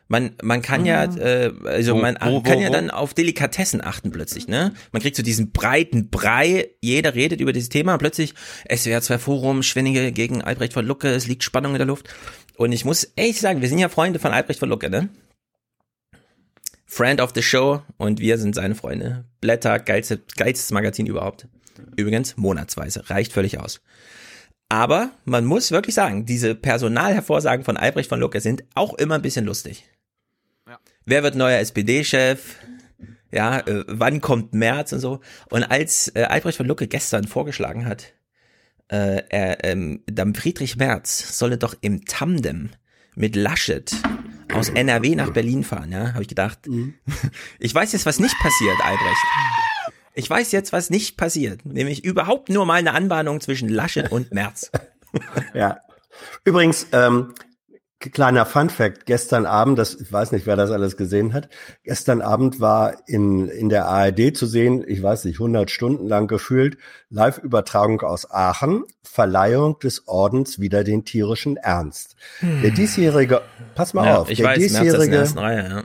Man, 0.08 0.34
man 0.40 0.62
kann 0.62 0.86
ja, 0.86 1.02
äh, 1.16 1.52
also 1.64 1.96
Wo- 1.96 2.00
man 2.00 2.16
wo- 2.22 2.34
wo- 2.34 2.40
kann 2.40 2.60
ja 2.60 2.68
wo? 2.68 2.72
dann 2.72 2.90
auf 2.90 3.12
Delikatessen 3.12 3.82
achten 3.82 4.12
plötzlich, 4.12 4.46
ne? 4.46 4.72
Man 4.92 5.02
kriegt 5.02 5.16
so 5.16 5.22
diesen 5.24 5.50
breiten 5.50 6.10
Brei, 6.10 6.68
jeder 6.80 7.16
redet 7.16 7.40
über 7.40 7.52
dieses 7.52 7.70
Thema 7.70 7.94
und 7.94 7.98
plötzlich 7.98 8.32
SWR 8.72 9.02
2 9.02 9.18
Forum, 9.18 9.64
Schwenninge 9.64 10.12
gegen 10.12 10.42
Albrecht 10.42 10.74
von 10.74 10.86
Lucke, 10.86 11.08
es 11.08 11.26
liegt 11.26 11.42
Spannung 11.42 11.72
in 11.72 11.78
der 11.78 11.88
Luft. 11.88 12.08
Und 12.56 12.70
ich 12.70 12.84
muss 12.84 13.02
ehrlich 13.16 13.40
sagen, 13.40 13.62
wir 13.62 13.68
sind 13.68 13.80
ja 13.80 13.88
Freunde 13.88 14.20
von 14.20 14.30
Albrecht 14.30 14.60
von 14.60 14.68
Lucke, 14.68 14.88
ne? 14.90 15.08
Friend 16.86 17.20
of 17.20 17.32
the 17.34 17.42
Show 17.42 17.82
und 17.98 18.20
wir 18.20 18.38
sind 18.38 18.54
seine 18.54 18.74
Freunde. 18.74 19.24
Blätter, 19.40 19.78
geilste, 19.80 20.22
geilstes 20.36 20.70
Magazin 20.70 21.06
überhaupt. 21.06 21.48
Übrigens, 21.96 22.36
monatsweise, 22.36 23.10
reicht 23.10 23.32
völlig 23.32 23.58
aus. 23.58 23.80
Aber 24.68 25.10
man 25.24 25.44
muss 25.44 25.70
wirklich 25.70 25.94
sagen, 25.94 26.26
diese 26.26 26.54
Personalhervorsagen 26.54 27.64
von 27.64 27.76
Albrecht 27.76 28.08
von 28.08 28.20
Lucke 28.20 28.40
sind 28.40 28.64
auch 28.74 28.94
immer 28.94 29.16
ein 29.16 29.22
bisschen 29.22 29.44
lustig. 29.44 29.84
Wer 31.04 31.22
wird 31.22 31.36
neuer 31.36 31.60
SPD-Chef? 31.60 32.56
Ja, 33.30 33.60
äh, 33.60 33.84
wann 33.86 34.20
kommt 34.20 34.54
März 34.54 34.92
und 34.92 35.00
so? 35.00 35.20
Und 35.50 35.64
als 35.64 36.10
äh, 36.14 36.22
Albrecht 36.22 36.56
von 36.56 36.66
Lucke 36.66 36.88
gestern 36.88 37.26
vorgeschlagen 37.26 37.86
hat, 37.86 38.14
äh, 38.88 39.22
er, 39.28 39.64
ähm, 39.64 40.02
dann 40.06 40.34
Friedrich 40.34 40.76
Merz 40.76 41.38
solle 41.38 41.58
doch 41.58 41.74
im 41.80 42.04
Tandem 42.04 42.70
mit 43.16 43.34
Laschet 43.34 43.92
aus 44.54 44.68
NRW 44.68 45.16
nach 45.16 45.30
Berlin 45.30 45.64
fahren, 45.64 45.90
ja, 45.90 46.12
habe 46.12 46.22
ich 46.22 46.28
gedacht. 46.28 46.66
Mhm. 46.66 46.94
Ich 47.58 47.74
weiß 47.74 47.92
jetzt, 47.92 48.06
was 48.06 48.20
nicht 48.20 48.38
passiert, 48.38 48.76
Albrecht. 48.84 49.16
Ich 50.14 50.30
weiß 50.30 50.52
jetzt, 50.52 50.72
was 50.72 50.88
nicht 50.88 51.16
passiert, 51.16 51.66
nämlich 51.66 52.04
überhaupt 52.04 52.48
nur 52.48 52.64
mal 52.64 52.74
eine 52.74 52.94
Anbahnung 52.94 53.40
zwischen 53.40 53.68
Laschet 53.68 54.10
und 54.12 54.32
Merz. 54.32 54.70
Ja. 55.54 55.78
Übrigens, 56.44 56.88
ähm, 56.92 57.32
kleiner 57.98 58.44
Fun 58.44 58.68
Fact, 58.68 59.06
gestern 59.06 59.46
Abend, 59.46 59.78
das, 59.78 59.94
ich 59.94 60.12
weiß 60.12 60.32
nicht, 60.32 60.46
wer 60.46 60.56
das 60.56 60.70
alles 60.70 60.96
gesehen 60.96 61.32
hat, 61.32 61.48
gestern 61.82 62.20
Abend 62.20 62.60
war 62.60 62.94
in, 63.06 63.48
in 63.48 63.68
der 63.68 63.86
ARD 63.86 64.36
zu 64.36 64.46
sehen, 64.46 64.84
ich 64.86 65.02
weiß 65.02 65.24
nicht, 65.24 65.36
100 65.36 65.70
Stunden 65.70 66.06
lang 66.06 66.26
gefühlt, 66.28 66.76
Live-Übertragung 67.08 68.02
aus 68.02 68.30
Aachen, 68.30 68.84
Verleihung 69.02 69.78
des 69.78 70.06
Ordens 70.08 70.60
wieder 70.60 70.84
den 70.84 71.04
tierischen 71.04 71.56
Ernst. 71.56 72.16
Der 72.42 72.70
diesjährige, 72.70 73.40
pass 73.74 73.94
mal 73.94 74.06
Ja, 74.06 74.18
auf, 74.18 74.30
ich 74.30 74.38
der 74.38 74.48
weiß, 74.48 74.58
diesjährige, 74.58 75.36
Reihe, 75.36 75.68
ja. 75.68 75.84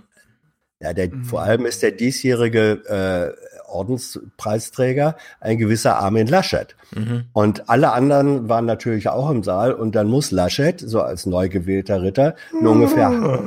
ja, 0.88 0.94
der, 0.94 1.12
vor 1.24 1.42
allem 1.42 1.66
ist 1.66 1.82
der 1.82 1.92
diesjährige 1.92 2.84
äh, 2.88 3.51
Ordenspreisträger 3.72 5.16
ein 5.40 5.58
gewisser 5.58 5.98
Armin 5.98 6.28
Laschet. 6.28 6.76
Mhm. 6.96 7.26
Und 7.34 7.70
alle 7.70 7.94
anderen 7.94 8.50
waren 8.50 8.66
natürlich 8.66 9.10
auch 9.10 9.30
im 9.30 9.44
Saal 9.44 9.74
und 9.74 9.96
dann 9.96 10.08
muss 10.08 10.32
Laschet, 10.32 10.80
so 10.80 11.02
als 11.02 11.26
neu 11.26 11.50
gewählter 11.50 12.02
Ritter, 12.02 12.36
nur 12.60 12.74
ungefähr 12.74 13.40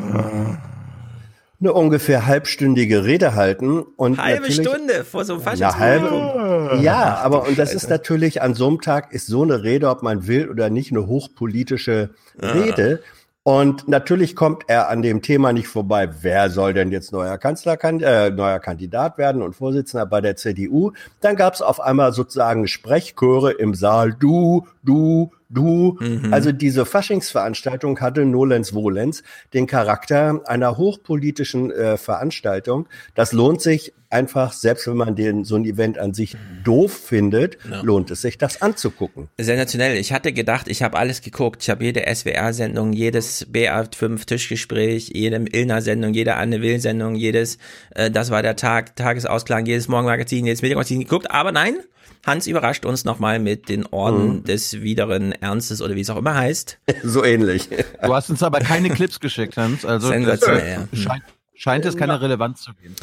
eine 1.60 1.72
ungefähr 1.72 2.26
halbstündige 2.26 3.04
Rede 3.04 3.34
halten 3.34 3.80
und 3.96 4.18
Halbe 4.18 4.52
Stunde 4.52 5.04
vor 5.04 5.24
so 5.24 5.34
einem 5.34 5.46
eine 5.46 5.78
halbe, 5.78 6.78
ja, 6.82 7.16
aber 7.22 7.46
und 7.48 7.58
das 7.58 7.72
ist 7.72 7.88
natürlich 7.88 8.42
an 8.42 8.54
so 8.54 8.68
einem 8.68 8.80
Tag 8.80 9.12
ist 9.12 9.26
so 9.28 9.42
eine 9.42 9.62
Rede, 9.62 9.88
ob 9.88 10.02
man 10.02 10.26
will 10.26 10.50
oder 10.50 10.68
nicht, 10.68 10.90
eine 10.90 11.06
hochpolitische 11.06 12.10
Ja. 12.40 12.98
Und 13.46 13.88
natürlich 13.88 14.36
kommt 14.36 14.64
er 14.68 14.88
an 14.88 15.02
dem 15.02 15.20
Thema 15.20 15.52
nicht 15.52 15.68
vorbei. 15.68 16.08
Wer 16.22 16.48
soll 16.48 16.72
denn 16.72 16.90
jetzt 16.90 17.12
neuer 17.12 17.36
Kanzlerkand 17.36 18.02
äh, 18.02 18.30
neuer 18.30 18.58
Kandidat 18.58 19.18
werden 19.18 19.42
und 19.42 19.54
Vorsitzender 19.54 20.06
bei 20.06 20.22
der 20.22 20.36
CDU? 20.36 20.92
Dann 21.20 21.36
gab 21.36 21.52
es 21.52 21.60
auf 21.60 21.78
einmal 21.78 22.14
sozusagen 22.14 22.66
Sprechchöre 22.66 23.52
im 23.52 23.74
Saal. 23.74 24.14
Du, 24.18 24.66
du, 24.82 25.30
du. 25.50 25.98
Mhm. 26.00 26.32
Also 26.32 26.52
diese 26.52 26.86
Faschingsveranstaltung 26.86 28.00
hatte 28.00 28.24
nolens 28.24 28.72
volens 28.72 29.22
den 29.52 29.66
Charakter 29.66 30.40
einer 30.46 30.78
hochpolitischen 30.78 31.70
äh, 31.70 31.98
Veranstaltung. 31.98 32.88
Das 33.14 33.32
lohnt 33.32 33.60
sich 33.60 33.92
einfach, 34.14 34.52
selbst 34.54 34.86
wenn 34.86 34.96
man 34.96 35.14
den 35.16 35.44
so 35.44 35.56
ein 35.56 35.64
Event 35.66 35.98
an 35.98 36.14
sich 36.14 36.36
doof 36.64 36.92
findet, 36.92 37.58
Ja. 37.70 37.82
lohnt 37.82 38.10
es 38.10 38.22
sich, 38.22 38.38
das 38.38 38.62
anzugucken. 38.62 39.28
Sensationell. 39.38 39.96
Ich 39.98 40.12
hatte 40.12 40.32
gedacht, 40.32 40.68
ich 40.68 40.82
habe 40.82 40.96
alles 40.96 41.20
geguckt. 41.20 41.62
Ich 41.62 41.68
habe 41.70 41.84
jede 41.84 42.06
SWR-Sendung, 42.06 42.92
jedes 42.94 43.46
BA5 43.52 44.24
Tischgespräch, 44.24 45.10
jede 45.12 45.36
Ilna-Sendung, 45.52 46.14
jede 46.14 46.36
Anne 46.36 46.62
Will-Sendung, 46.62 47.14
jedes 47.14 47.58
äh, 47.94 48.10
Das 48.10 48.30
war 48.30 48.42
der 48.42 48.56
Tag, 48.56 48.96
Tagesausklang, 48.96 49.66
jedes 49.66 49.88
Morgenmagazin, 49.88 50.46
jedes 50.46 50.62
Medienmagazin 50.62 51.00
geguckt. 51.00 51.30
Aber 51.30 51.52
nein, 51.52 51.76
Hans 52.24 52.46
überrascht 52.46 52.86
uns 52.86 53.04
nochmal 53.04 53.38
mit 53.38 53.68
den 53.68 53.84
Orden 53.84 54.36
Mhm. 54.36 54.44
des 54.44 54.80
wideren 54.80 55.32
Ernstes 55.32 55.82
oder 55.82 55.94
wie 55.94 56.00
es 56.00 56.08
auch 56.08 56.16
immer 56.16 56.34
heißt. 56.34 56.78
So 57.02 57.22
ähnlich. 57.24 57.68
Du 58.02 58.14
hast 58.14 58.30
uns 58.30 58.42
aber 58.42 58.60
keine 58.60 58.88
Clips 58.88 59.20
geschickt, 59.20 59.56
Hans. 59.58 59.84
Also 59.84 60.08
Sensationell, 60.08 60.88
scheint, 60.94 61.22
scheint 61.54 61.84
es 61.84 61.96
keine 61.98 62.20
Relevanz 62.22 62.62
zu 62.62 62.72
geben. 62.80 62.94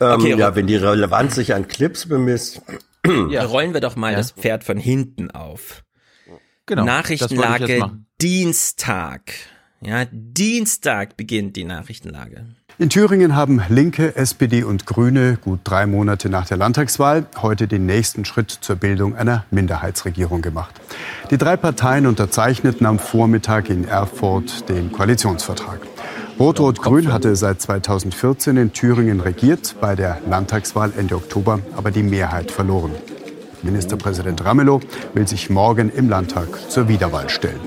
Ähm, 0.00 0.12
Okay, 0.12 0.36
ja, 0.36 0.54
wenn 0.54 0.66
die 0.66 0.76
Relevanz 0.76 1.34
sich 1.34 1.54
an 1.54 1.66
Clips 1.68 2.06
bemisst. 2.06 2.62
Rollen 3.06 3.74
wir 3.74 3.80
doch 3.80 3.96
mal 3.96 4.12
Ja. 4.12 4.18
das 4.18 4.32
Pferd 4.32 4.64
von 4.64 4.76
hinten 4.78 5.30
auf. 5.30 5.82
Genau, 6.66 6.84
Nachrichtenlage. 6.84 7.90
Dienstag. 8.20 9.32
Ja, 9.80 10.04
Dienstag 10.10 11.16
beginnt 11.16 11.56
die 11.56 11.64
Nachrichtenlage. 11.64 12.46
In 12.80 12.90
Thüringen 12.90 13.34
haben 13.34 13.60
Linke, 13.68 14.14
SPD 14.16 14.62
und 14.64 14.86
Grüne 14.86 15.38
gut 15.40 15.60
drei 15.64 15.86
Monate 15.86 16.28
nach 16.28 16.46
der 16.46 16.56
Landtagswahl 16.56 17.26
heute 17.42 17.66
den 17.68 17.86
nächsten 17.86 18.24
Schritt 18.24 18.50
zur 18.50 18.76
Bildung 18.76 19.16
einer 19.16 19.44
Minderheitsregierung 19.50 20.42
gemacht. 20.42 20.74
Die 21.30 21.38
drei 21.38 21.56
Parteien 21.56 22.06
unterzeichneten 22.06 22.86
am 22.86 22.98
Vormittag 22.98 23.70
in 23.70 23.86
Erfurt 23.86 24.68
den 24.68 24.92
Koalitionsvertrag. 24.92 25.80
Rot-Rot-Grün 26.38 27.12
hatte 27.12 27.34
seit 27.34 27.60
2014 27.60 28.56
in 28.58 28.72
Thüringen 28.72 29.18
regiert, 29.18 29.74
bei 29.80 29.96
der 29.96 30.20
Landtagswahl 30.28 30.92
Ende 30.96 31.16
Oktober 31.16 31.58
aber 31.76 31.90
die 31.90 32.04
Mehrheit 32.04 32.52
verloren. 32.52 32.92
Ministerpräsident 33.62 34.44
Ramelow 34.44 34.80
will 35.14 35.26
sich 35.26 35.50
morgen 35.50 35.90
im 35.90 36.08
Landtag 36.08 36.70
zur 36.70 36.86
Wiederwahl 36.86 37.28
stellen. 37.28 37.58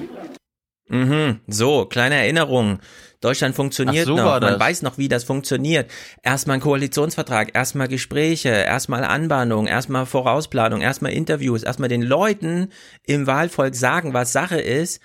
Mhm, 0.87 1.41
so, 1.47 1.85
kleine 1.85 2.15
Erinnerung. 2.15 2.79
Deutschland 3.19 3.55
funktioniert 3.55 4.05
so 4.05 4.15
noch. 4.15 4.39
Man 4.39 4.57
weiß 4.57 4.83
noch, 4.83 4.97
wie 4.97 5.09
das 5.09 5.25
funktioniert. 5.25 5.91
Erstmal 6.23 6.55
ein 6.55 6.61
Koalitionsvertrag, 6.61 7.53
erstmal 7.53 7.89
Gespräche, 7.89 8.49
erstmal 8.49 9.03
Anbahnung, 9.03 9.67
erstmal 9.67 10.05
Vorausplanung, 10.05 10.79
erstmal 10.79 11.11
Interviews, 11.11 11.63
erstmal 11.63 11.89
den 11.89 12.03
Leuten 12.03 12.69
im 13.05 13.27
Wahlvolk 13.27 13.75
sagen, 13.75 14.13
was 14.13 14.31
Sache 14.31 14.61
ist. 14.61 15.01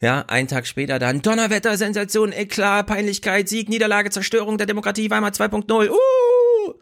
Ja, 0.00 0.24
einen 0.28 0.48
Tag 0.48 0.66
später 0.66 0.98
dann 0.98 1.22
Donnerwetter, 1.22 1.76
Sensation, 1.76 2.32
Eklat, 2.32 2.86
Peinlichkeit, 2.86 3.48
Sieg, 3.48 3.68
Niederlage, 3.68 4.10
Zerstörung 4.10 4.58
der 4.58 4.66
Demokratie, 4.66 5.10
Weimar 5.10 5.30
2.0. 5.30 5.88
Uh! 5.88 6.74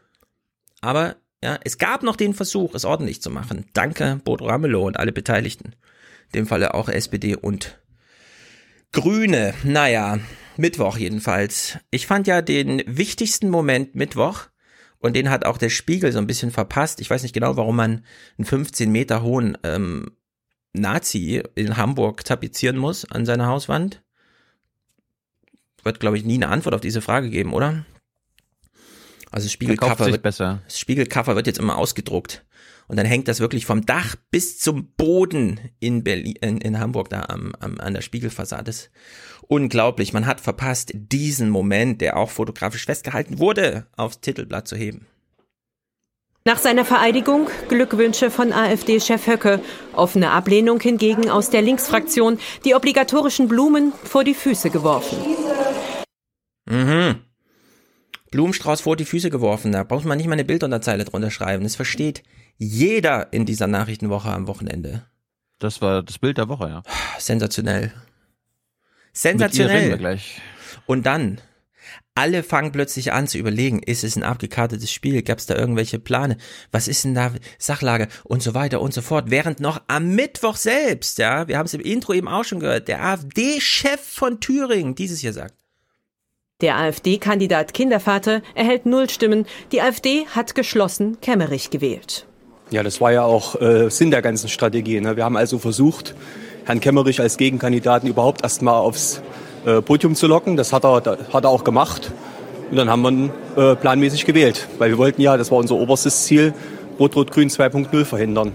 Aber 0.81 1.17
ja, 1.43 1.59
es 1.63 1.79
gab 1.79 2.03
noch 2.03 2.17
den 2.17 2.35
Versuch, 2.35 2.75
es 2.75 2.85
ordentlich 2.85 3.23
zu 3.23 3.31
machen. 3.31 3.67
Danke, 3.73 4.21
Bodo 4.25 4.47
Ramelow 4.47 4.87
und 4.87 4.99
alle 4.99 5.13
Beteiligten. 5.13 5.75
In 6.33 6.41
dem 6.41 6.47
Falle 6.47 6.75
auch 6.75 6.89
SPD 6.89 7.37
und 7.37 7.79
Grüne. 8.91 9.55
Naja, 9.63 10.19
Mittwoch 10.57 10.97
jedenfalls. 10.97 11.79
Ich 11.91 12.07
fand 12.07 12.27
ja 12.27 12.43
den 12.43 12.83
wichtigsten 12.87 13.49
Moment 13.49 13.95
Mittwoch 13.95 14.47
und 14.99 15.15
den 15.15 15.31
hat 15.31 15.45
auch 15.45 15.59
der 15.59 15.71
Spiegel 15.71 16.13
so 16.13 16.19
ein 16.19 16.27
bisschen 16.27 16.51
verpasst. 16.51 17.01
Ich 17.01 17.11
weiß 17.11 17.23
nicht 17.23 17.35
genau, 17.35 17.57
warum 17.57 17.77
man 17.77 18.05
einen 18.39 18.47
15 18.47 18.91
Meter 18.91 19.23
hohen 19.23 19.59
ähm, 19.63 20.17
Nazi 20.75 21.43
in 21.55 21.77
Hamburg 21.77 22.25
tapezieren 22.25 22.77
muss 22.77 23.11
an 23.11 23.25
seiner 23.25 23.47
Hauswand. 23.47 24.03
Wird, 25.83 26.01
glaube 26.01 26.19
ich, 26.19 26.25
nie 26.25 26.35
eine 26.35 26.49
Antwort 26.49 26.75
auf 26.75 26.81
diese 26.81 27.01
Frage 27.01 27.31
geben, 27.31 27.53
oder? 27.53 27.85
Also 29.31 29.47
sich 29.47 30.13
wird, 30.13 30.23
besser. 30.23 30.63
das 30.65 30.79
Spiegelcover 30.79 31.35
wird 31.35 31.47
jetzt 31.47 31.59
immer 31.59 31.77
ausgedruckt. 31.77 32.45
Und 32.87 32.97
dann 32.97 33.07
hängt 33.07 33.29
das 33.29 33.41
wirklich 33.41 33.67
vom 33.67 33.87
Dach 33.87 34.17
bis 34.31 34.59
zum 34.59 34.93
Boden 34.95 35.59
in 35.81 36.05
Berlin, 36.05 36.37
in, 36.41 36.59
in 36.59 36.79
Hamburg 36.79 37.09
da 37.09 37.25
am, 37.29 37.53
am, 37.59 37.81
an 37.81 37.95
der 37.95 38.03
Spiegelfassade. 38.03 38.65
Das 38.65 38.77
ist 38.77 38.91
unglaublich. 39.49 40.13
Man 40.13 40.27
hat 40.27 40.41
verpasst, 40.41 40.93
diesen 40.95 41.51
Moment, 41.51 42.01
der 42.01 42.17
auch 42.17 42.31
fotografisch 42.31 42.85
festgehalten 42.85 43.39
wurde, 43.39 43.87
aufs 43.97 44.21
Titelblatt 44.21 44.69
zu 44.69 44.77
heben. 44.77 45.07
Nach 46.47 46.59
seiner 46.59 46.85
Vereidigung 46.85 47.49
Glückwünsche 47.71 48.31
von 48.31 48.53
AfD-Chef 48.53 49.27
Höcke. 49.27 49.61
Offene 49.95 50.31
Ablehnung 50.31 50.79
hingegen 50.79 51.31
aus 51.31 51.49
der 51.49 51.63
Linksfraktion, 51.63 52.39
die 52.67 52.75
obligatorischen 52.75 53.49
Blumen 53.49 53.95
vor 54.05 54.25
die 54.25 54.35
Füße 54.35 54.69
geworfen. 54.69 55.17
Mhm. 56.67 57.21
Blumenstrauß 58.31 58.83
vor 58.83 58.97
die 58.97 59.07
Füße 59.07 59.31
geworfen. 59.31 59.73
Da 59.73 59.85
braucht 59.85 60.05
man 60.05 60.19
nicht 60.19 60.27
mal 60.27 60.35
eine 60.35 60.45
Bildunterzeile 60.45 61.07
drunter 61.07 61.31
schreiben. 61.31 61.65
Das 61.65 61.77
versteht 61.77 62.23
jeder 62.59 63.33
in 63.33 63.47
dieser 63.47 63.67
Nachrichtenwoche 63.67 64.29
am 64.29 64.47
Wochenende. 64.47 65.07
Das 65.61 65.81
war 65.81 66.03
das 66.03 66.19
Bild 66.19 66.37
der 66.37 66.51
Woche, 66.51 66.69
ja. 66.69 66.83
Sensationell. 67.19 67.85
Mit 67.85 67.91
ihr 67.91 67.95
reden 67.95 69.39
Sensationell. 69.39 69.89
wir 69.89 69.97
gleich. 69.97 70.43
Und 70.85 71.07
dann, 71.07 71.41
alle 72.15 72.43
fangen 72.43 72.73
plötzlich 72.73 73.13
an 73.13 73.27
zu 73.27 73.39
überlegen, 73.39 73.81
ist 73.81 74.05
es 74.05 74.17
ein 74.17 74.23
abgekartetes 74.23 74.91
Spiel? 74.91 75.23
Gab 75.23 75.39
es 75.39 75.47
da 75.47 75.57
irgendwelche 75.57 75.99
Plane? 75.99 76.37
Was 76.71 76.87
ist 76.87 77.05
denn 77.05 77.15
da 77.15 77.33
Sachlage? 77.59 78.09
Und 78.23 78.43
so 78.43 78.55
weiter 78.55 78.81
und 78.81 78.95
so 78.95 79.03
fort. 79.03 79.27
Während 79.29 79.61
noch 79.61 79.83
am 79.89 80.15
Mittwoch 80.15 80.57
selbst, 80.57 81.19
ja, 81.19 81.49
wir 81.49 81.59
haben 81.59 81.67
es 81.67 81.75
im 81.75 81.81
Intro 81.81 82.13
eben 82.13 82.29
auch 82.29 82.45
schon 82.45 82.61
gehört, 82.61 82.89
der 82.89 83.05
AfD-Chef 83.05 84.01
von 84.01 84.41
Thüringen 84.41 84.95
dieses 84.95 85.21
hier 85.21 85.33
sagt. 85.33 85.55
Der 86.61 86.77
AfD-Kandidat 86.77 87.75
Kindervater 87.75 88.41
erhält 88.55 88.87
null 88.87 89.11
Stimmen. 89.11 89.45
Die 89.73 89.83
AfD 89.83 90.27
hat 90.29 90.55
geschlossen 90.55 91.21
Kemmerich 91.21 91.71
gewählt. 91.71 92.27
Ja, 92.71 92.85
das 92.85 93.01
war 93.01 93.13
ja 93.13 93.25
auch 93.25 93.61
äh, 93.61 93.91
Sinn 93.91 94.13
der 94.13 94.23
ganzen 94.23 94.49
Strategie. 94.49 95.01
Ne? 95.01 95.17
Wir 95.17 95.25
haben 95.25 95.37
also 95.37 95.59
versucht, 95.59 96.15
Herrn 96.65 96.81
Kemmerich 96.81 97.21
als 97.21 97.37
Gegenkandidaten 97.37 98.09
überhaupt 98.09 98.43
erstmal 98.43 98.77
aufs 98.77 99.21
äh, 99.65 99.83
Podium 99.83 100.15
zu 100.15 100.27
locken. 100.27 100.57
Das 100.57 100.73
hat 100.73 100.85
er, 100.85 100.97
hat 101.33 101.45
er 101.45 101.49
auch 101.49 101.65
gemacht. 101.65 102.13
Und 102.71 102.77
dann 102.77 102.89
haben 102.89 103.03
wir 103.03 103.11
ihn 103.11 103.31
äh, 103.57 103.77
planmäßig 103.77 104.25
gewählt. 104.25 104.69
Weil 104.79 104.91
wir 104.91 104.99
wollten 104.99 105.21
ja, 105.21 105.37
das 105.37 105.51
war 105.51 105.59
unser 105.59 105.77
oberstes 105.77 106.25
Ziel, 106.25 106.55
Rot-Rot-Grün 106.99 107.51
2.0 107.51 108.05
verhindern. 108.05 108.53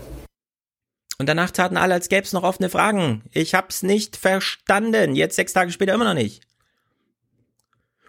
Und 1.18 1.28
danach 1.28 1.52
taten 1.52 1.78
alle, 1.78 1.94
als 1.94 2.08
gäbe 2.08 2.24
es 2.24 2.34
noch 2.34 2.44
offene 2.44 2.70
Fragen. 2.70 3.24
Ich 3.32 3.54
hab's 3.54 3.84
nicht 3.84 4.16
verstanden. 4.16 5.16
Jetzt 5.16 5.36
sechs 5.36 5.54
Tage 5.54 5.72
später 5.72 5.94
immer 5.94 6.06
noch 6.06 6.14
nicht. 6.14 6.44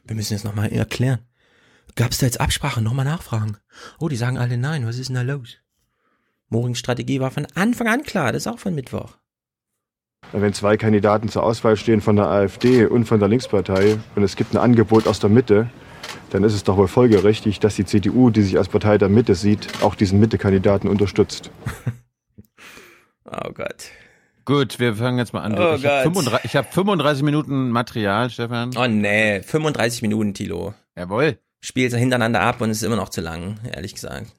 Wir 0.04 0.14
müssen 0.14 0.33
jetzt 0.33 0.45
nochmal 0.45 0.73
erklären. 0.73 1.21
Gab's 1.97 2.19
da 2.19 2.26
jetzt 2.26 2.40
Absprache? 2.40 2.80
Nochmal 2.80 3.04
nachfragen. 3.04 3.57
Oh, 3.99 4.09
die 4.09 4.16
sagen 4.16 4.38
alle 4.38 4.57
nein. 4.57 4.87
Was 4.87 4.99
ist 4.99 5.09
denn 5.09 5.16
da 5.16 5.23
los? 5.23 5.57
Morings 6.49 6.78
Strategie 6.78 7.21
war 7.21 7.30
von 7.30 7.47
Anfang 7.54 7.87
an 7.87 8.02
klar, 8.02 8.33
das 8.33 8.42
ist 8.42 8.47
auch 8.49 8.59
von 8.59 8.75
Mittwoch. 8.75 9.16
Wenn 10.32 10.52
zwei 10.52 10.76
Kandidaten 10.76 11.28
zur 11.28 11.42
Auswahl 11.42 11.76
stehen 11.76 12.00
von 12.00 12.16
der 12.16 12.26
AfD 12.26 12.86
und 12.86 13.04
von 13.06 13.18
der 13.18 13.28
Linkspartei 13.28 13.98
und 14.14 14.22
es 14.22 14.36
gibt 14.36 14.54
ein 14.54 14.58
Angebot 14.58 15.08
aus 15.08 15.18
der 15.18 15.28
Mitte, 15.28 15.68
dann 16.30 16.44
ist 16.44 16.54
es 16.54 16.62
doch 16.62 16.76
wohl 16.76 16.88
folgerichtig, 16.88 17.58
dass 17.58 17.74
die 17.74 17.84
CDU, 17.84 18.30
die 18.30 18.42
sich 18.42 18.56
als 18.56 18.68
Partei 18.68 18.98
der 18.98 19.08
Mitte 19.08 19.34
sieht, 19.34 19.82
auch 19.82 19.94
diesen 19.94 20.20
Mitte-Kandidaten 20.20 20.88
unterstützt. 20.88 21.50
oh 23.24 23.50
Gott. 23.52 23.90
Gut, 24.44 24.78
wir 24.78 24.94
fangen 24.94 25.18
jetzt 25.18 25.32
mal 25.32 25.42
an. 25.42 25.58
Oh 25.58 25.74
ich 25.74 25.84
habe 25.84 26.02
35, 26.02 26.56
hab 26.56 26.72
35 26.72 27.22
Minuten 27.22 27.70
Material, 27.70 28.30
Stefan. 28.30 28.70
Oh 28.76 28.86
nee, 28.86 29.42
35 29.42 30.02
Minuten, 30.02 30.34
Tilo. 30.34 30.74
Jawohl. 30.96 31.38
Spielt 31.60 31.94
hintereinander 31.94 32.40
ab 32.40 32.60
und 32.60 32.70
es 32.70 32.78
ist 32.78 32.82
immer 32.84 32.96
noch 32.96 33.10
zu 33.10 33.20
lang, 33.20 33.58
ehrlich 33.70 33.94
gesagt. 33.94 34.32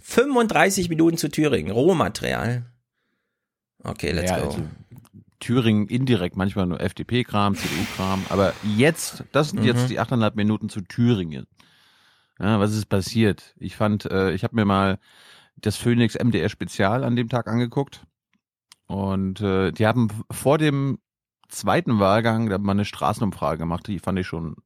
35 0.00 0.88
Minuten 0.88 1.16
zu 1.16 1.28
Thüringen, 1.28 1.72
Rohmaterial. 1.72 2.66
Okay, 3.84 4.12
let's 4.12 4.30
ja, 4.30 4.40
go. 4.40 4.46
Also, 4.46 4.62
Thüringen 5.40 5.88
indirekt, 5.88 6.36
manchmal 6.36 6.66
nur 6.66 6.80
FDP-Kram, 6.80 7.54
CDU-Kram, 7.54 8.24
aber 8.30 8.54
jetzt, 8.76 9.24
das 9.32 9.50
sind 9.50 9.60
mhm. 9.60 9.66
jetzt 9.66 9.90
die 9.90 10.00
8,5 10.00 10.32
Minuten 10.36 10.68
zu 10.70 10.80
Thüringen. 10.80 11.46
Ja, 12.40 12.58
was 12.58 12.74
ist 12.74 12.86
passiert? 12.86 13.54
Ich 13.58 13.76
fand, 13.76 14.06
äh, 14.06 14.32
ich 14.32 14.42
habe 14.42 14.56
mir 14.56 14.64
mal 14.64 14.98
das 15.56 15.76
Phoenix 15.76 16.14
MDR 16.14 16.48
Spezial 16.48 17.04
an 17.04 17.14
dem 17.14 17.28
Tag 17.28 17.46
angeguckt 17.46 18.06
und 18.86 19.40
äh, 19.40 19.70
die 19.70 19.86
haben 19.86 20.08
vor 20.30 20.58
dem 20.58 20.98
zweiten 21.48 22.00
Wahlgang 22.00 22.48
da 22.48 22.58
mal 22.58 22.72
eine 22.72 22.84
Straßenumfrage 22.84 23.58
gemacht, 23.58 23.86
die 23.86 23.98
fand 23.98 24.18
ich 24.18 24.26
schon 24.26 24.56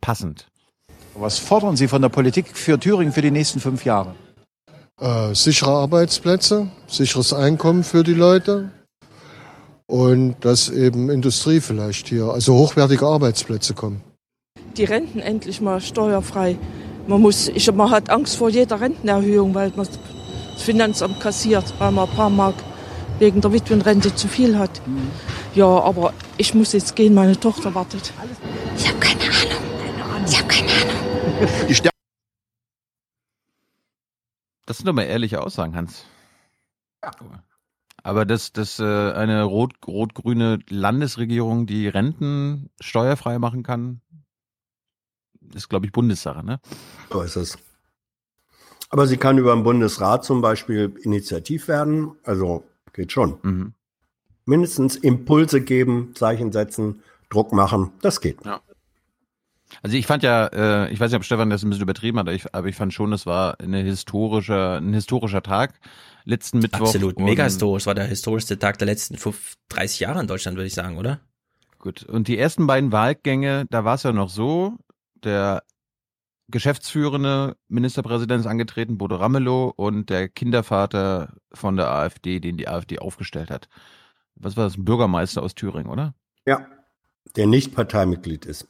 passend. 0.00 0.48
Was 1.14 1.38
fordern 1.38 1.76
Sie 1.76 1.88
von 1.88 2.02
der 2.02 2.08
Politik 2.08 2.56
für 2.56 2.78
Thüringen 2.78 3.12
für 3.12 3.22
die 3.22 3.30
nächsten 3.30 3.60
fünf 3.60 3.84
Jahre? 3.84 4.14
Äh, 5.00 5.34
sichere 5.34 5.70
Arbeitsplätze, 5.70 6.68
sicheres 6.86 7.32
Einkommen 7.32 7.82
für 7.82 8.04
die 8.04 8.14
Leute 8.14 8.70
und 9.86 10.36
dass 10.40 10.68
eben 10.68 11.10
Industrie 11.10 11.60
vielleicht 11.60 12.06
hier, 12.08 12.26
also 12.26 12.54
hochwertige 12.54 13.04
Arbeitsplätze 13.04 13.74
kommen. 13.74 14.02
Die 14.76 14.84
Renten 14.84 15.18
endlich 15.18 15.60
mal 15.60 15.80
steuerfrei. 15.80 16.56
Man 17.08 17.20
muss, 17.20 17.48
ich, 17.48 17.70
man 17.72 17.90
hat 17.90 18.08
Angst 18.08 18.36
vor 18.36 18.50
jeder 18.50 18.80
Rentenerhöhung, 18.80 19.52
weil 19.54 19.72
man 19.74 19.86
das 19.86 19.98
Finanzamt 20.62 21.18
kassiert, 21.20 21.74
weil 21.78 21.90
man 21.90 22.08
ein 22.08 22.14
paar 22.14 22.30
Mark 22.30 22.54
wegen 23.18 23.40
der 23.40 23.52
Witwenrente 23.52 24.14
zu 24.14 24.28
viel 24.28 24.56
hat. 24.56 24.80
Mhm. 24.86 25.10
Ja, 25.56 25.66
aber 25.66 26.12
ich 26.36 26.54
muss 26.54 26.72
jetzt 26.72 26.94
gehen, 26.94 27.14
meine 27.14 27.38
Tochter 27.38 27.74
wartet. 27.74 28.12
Ich 28.76 28.88
habe 28.88 28.98
keine 28.98 29.22
Ahnung. 29.24 30.24
Ich 30.26 30.38
habe 30.38 30.48
keine 30.48 30.70
Ahnung. 30.70 31.93
Das 34.66 34.78
sind 34.78 34.86
doch 34.86 34.92
mal 34.92 35.02
ehrliche 35.02 35.42
Aussagen, 35.42 35.76
Hans. 35.76 36.04
Ja. 37.02 37.10
Aber 38.02 38.24
dass, 38.26 38.52
dass 38.52 38.78
äh, 38.80 39.12
eine 39.12 39.44
rot, 39.44 39.74
rot-grüne 39.86 40.58
Landesregierung 40.68 41.66
die 41.66 41.88
Renten 41.88 42.70
steuerfrei 42.80 43.38
machen 43.38 43.62
kann, 43.62 44.00
ist, 45.54 45.68
glaube 45.68 45.86
ich, 45.86 45.92
Bundessache, 45.92 46.44
ne? 46.44 46.60
So 47.10 47.22
ist 47.22 47.36
es. 47.36 47.58
Aber 48.90 49.06
sie 49.06 49.16
kann 49.16 49.38
über 49.38 49.54
den 49.54 49.64
Bundesrat 49.64 50.24
zum 50.24 50.40
Beispiel 50.40 50.94
initiativ 51.02 51.68
werden. 51.68 52.12
Also 52.22 52.64
geht 52.92 53.12
schon. 53.12 53.38
Mhm. 53.42 53.74
Mindestens 54.44 54.96
Impulse 54.96 55.62
geben, 55.62 56.14
Zeichen 56.14 56.52
setzen, 56.52 57.02
Druck 57.30 57.52
machen, 57.52 57.90
das 58.02 58.20
geht. 58.20 58.44
Ja. 58.44 58.60
Also 59.82 59.96
ich 59.96 60.06
fand 60.06 60.22
ja, 60.22 60.46
äh, 60.46 60.92
ich 60.92 61.00
weiß 61.00 61.10
nicht, 61.10 61.16
ob 61.16 61.24
Stefan 61.24 61.50
das 61.50 61.62
ein 61.62 61.70
bisschen 61.70 61.82
übertrieben 61.82 62.18
hat, 62.18 62.26
aber 62.26 62.34
ich, 62.34 62.54
aber 62.54 62.68
ich 62.68 62.76
fand 62.76 62.92
schon, 62.92 63.12
es 63.12 63.26
war 63.26 63.60
eine 63.60 63.78
historische, 63.78 64.78
ein 64.80 64.92
historischer 64.92 65.42
Tag 65.42 65.80
letzten 66.24 66.58
Mittwoch. 66.58 66.86
Absolut, 66.86 67.18
mega 67.18 67.44
historisch. 67.44 67.82
Es 67.82 67.86
war 67.86 67.94
der 67.94 68.06
historischste 68.06 68.58
Tag 68.58 68.78
der 68.78 68.86
letzten 68.86 69.16
30 69.68 70.00
Jahre 70.00 70.20
in 70.20 70.26
Deutschland, 70.26 70.56
würde 70.56 70.66
ich 70.66 70.74
sagen, 70.74 70.96
oder? 70.96 71.20
Gut. 71.78 72.02
Und 72.02 72.28
die 72.28 72.38
ersten 72.38 72.66
beiden 72.66 72.92
Wahlgänge, 72.92 73.66
da 73.70 73.84
war 73.84 73.96
es 73.96 74.02
ja 74.04 74.12
noch 74.12 74.30
so, 74.30 74.78
der 75.22 75.62
geschäftsführende 76.48 77.56
Ministerpräsident 77.68 78.40
ist 78.40 78.46
angetreten, 78.46 78.98
Bodo 78.98 79.16
Ramelow, 79.16 79.72
und 79.76 80.10
der 80.10 80.28
Kindervater 80.28 81.34
von 81.52 81.76
der 81.76 81.90
AfD, 81.90 82.40
den 82.40 82.56
die 82.56 82.68
AfD 82.68 82.98
aufgestellt 82.98 83.50
hat. 83.50 83.68
Was 84.34 84.56
war 84.56 84.64
das? 84.64 84.76
Ein 84.76 84.84
Bürgermeister 84.84 85.42
aus 85.42 85.54
Thüringen, 85.54 85.90
oder? 85.90 86.14
Ja, 86.46 86.66
der 87.36 87.46
nicht 87.46 87.74
Parteimitglied 87.74 88.44
ist. 88.44 88.68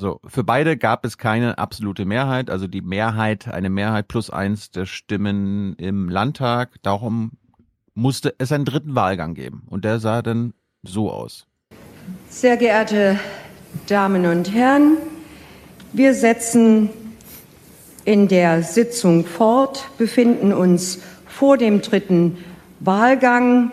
So, 0.00 0.18
für 0.26 0.44
beide 0.44 0.78
gab 0.78 1.04
es 1.04 1.18
keine 1.18 1.58
absolute 1.58 2.06
Mehrheit, 2.06 2.48
also 2.48 2.66
die 2.66 2.80
Mehrheit, 2.80 3.48
eine 3.48 3.68
Mehrheit 3.68 4.08
plus 4.08 4.30
eins 4.30 4.70
der 4.70 4.86
Stimmen 4.86 5.74
im 5.74 6.08
Landtag. 6.08 6.76
Darum 6.80 7.32
musste 7.92 8.34
es 8.38 8.50
einen 8.50 8.64
dritten 8.64 8.94
Wahlgang 8.94 9.34
geben. 9.34 9.64
Und 9.66 9.84
der 9.84 10.00
sah 10.00 10.22
dann 10.22 10.54
so 10.82 11.12
aus. 11.12 11.46
Sehr 12.30 12.56
geehrte 12.56 13.20
Damen 13.88 14.24
und 14.24 14.54
Herren, 14.54 14.96
wir 15.92 16.14
setzen 16.14 16.88
in 18.06 18.26
der 18.26 18.62
Sitzung 18.62 19.26
fort, 19.26 19.86
befinden 19.98 20.54
uns 20.54 21.00
vor 21.26 21.58
dem 21.58 21.82
dritten 21.82 22.38
Wahlgang. 22.78 23.70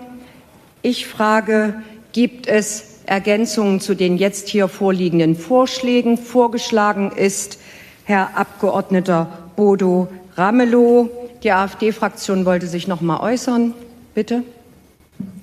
Ich 0.82 1.08
frage, 1.08 1.82
gibt 2.12 2.48
es 2.48 2.97
Ergänzungen 3.08 3.80
zu 3.80 3.96
den 3.96 4.18
jetzt 4.18 4.50
hier 4.50 4.68
vorliegenden 4.68 5.36
Vorschlägen. 5.36 6.18
Vorgeschlagen 6.18 7.12
ist 7.12 7.58
Herr 8.04 8.38
Abgeordneter 8.38 9.50
Bodo 9.56 10.10
Ramelow. 10.36 11.10
Die 11.42 11.52
AfD-Fraktion 11.52 12.46
wollte 12.46 12.68
sich 12.68 12.88
noch 12.88 13.02
mal 13.02 13.20
äußern. 13.22 13.74
Bitte. 14.14 14.44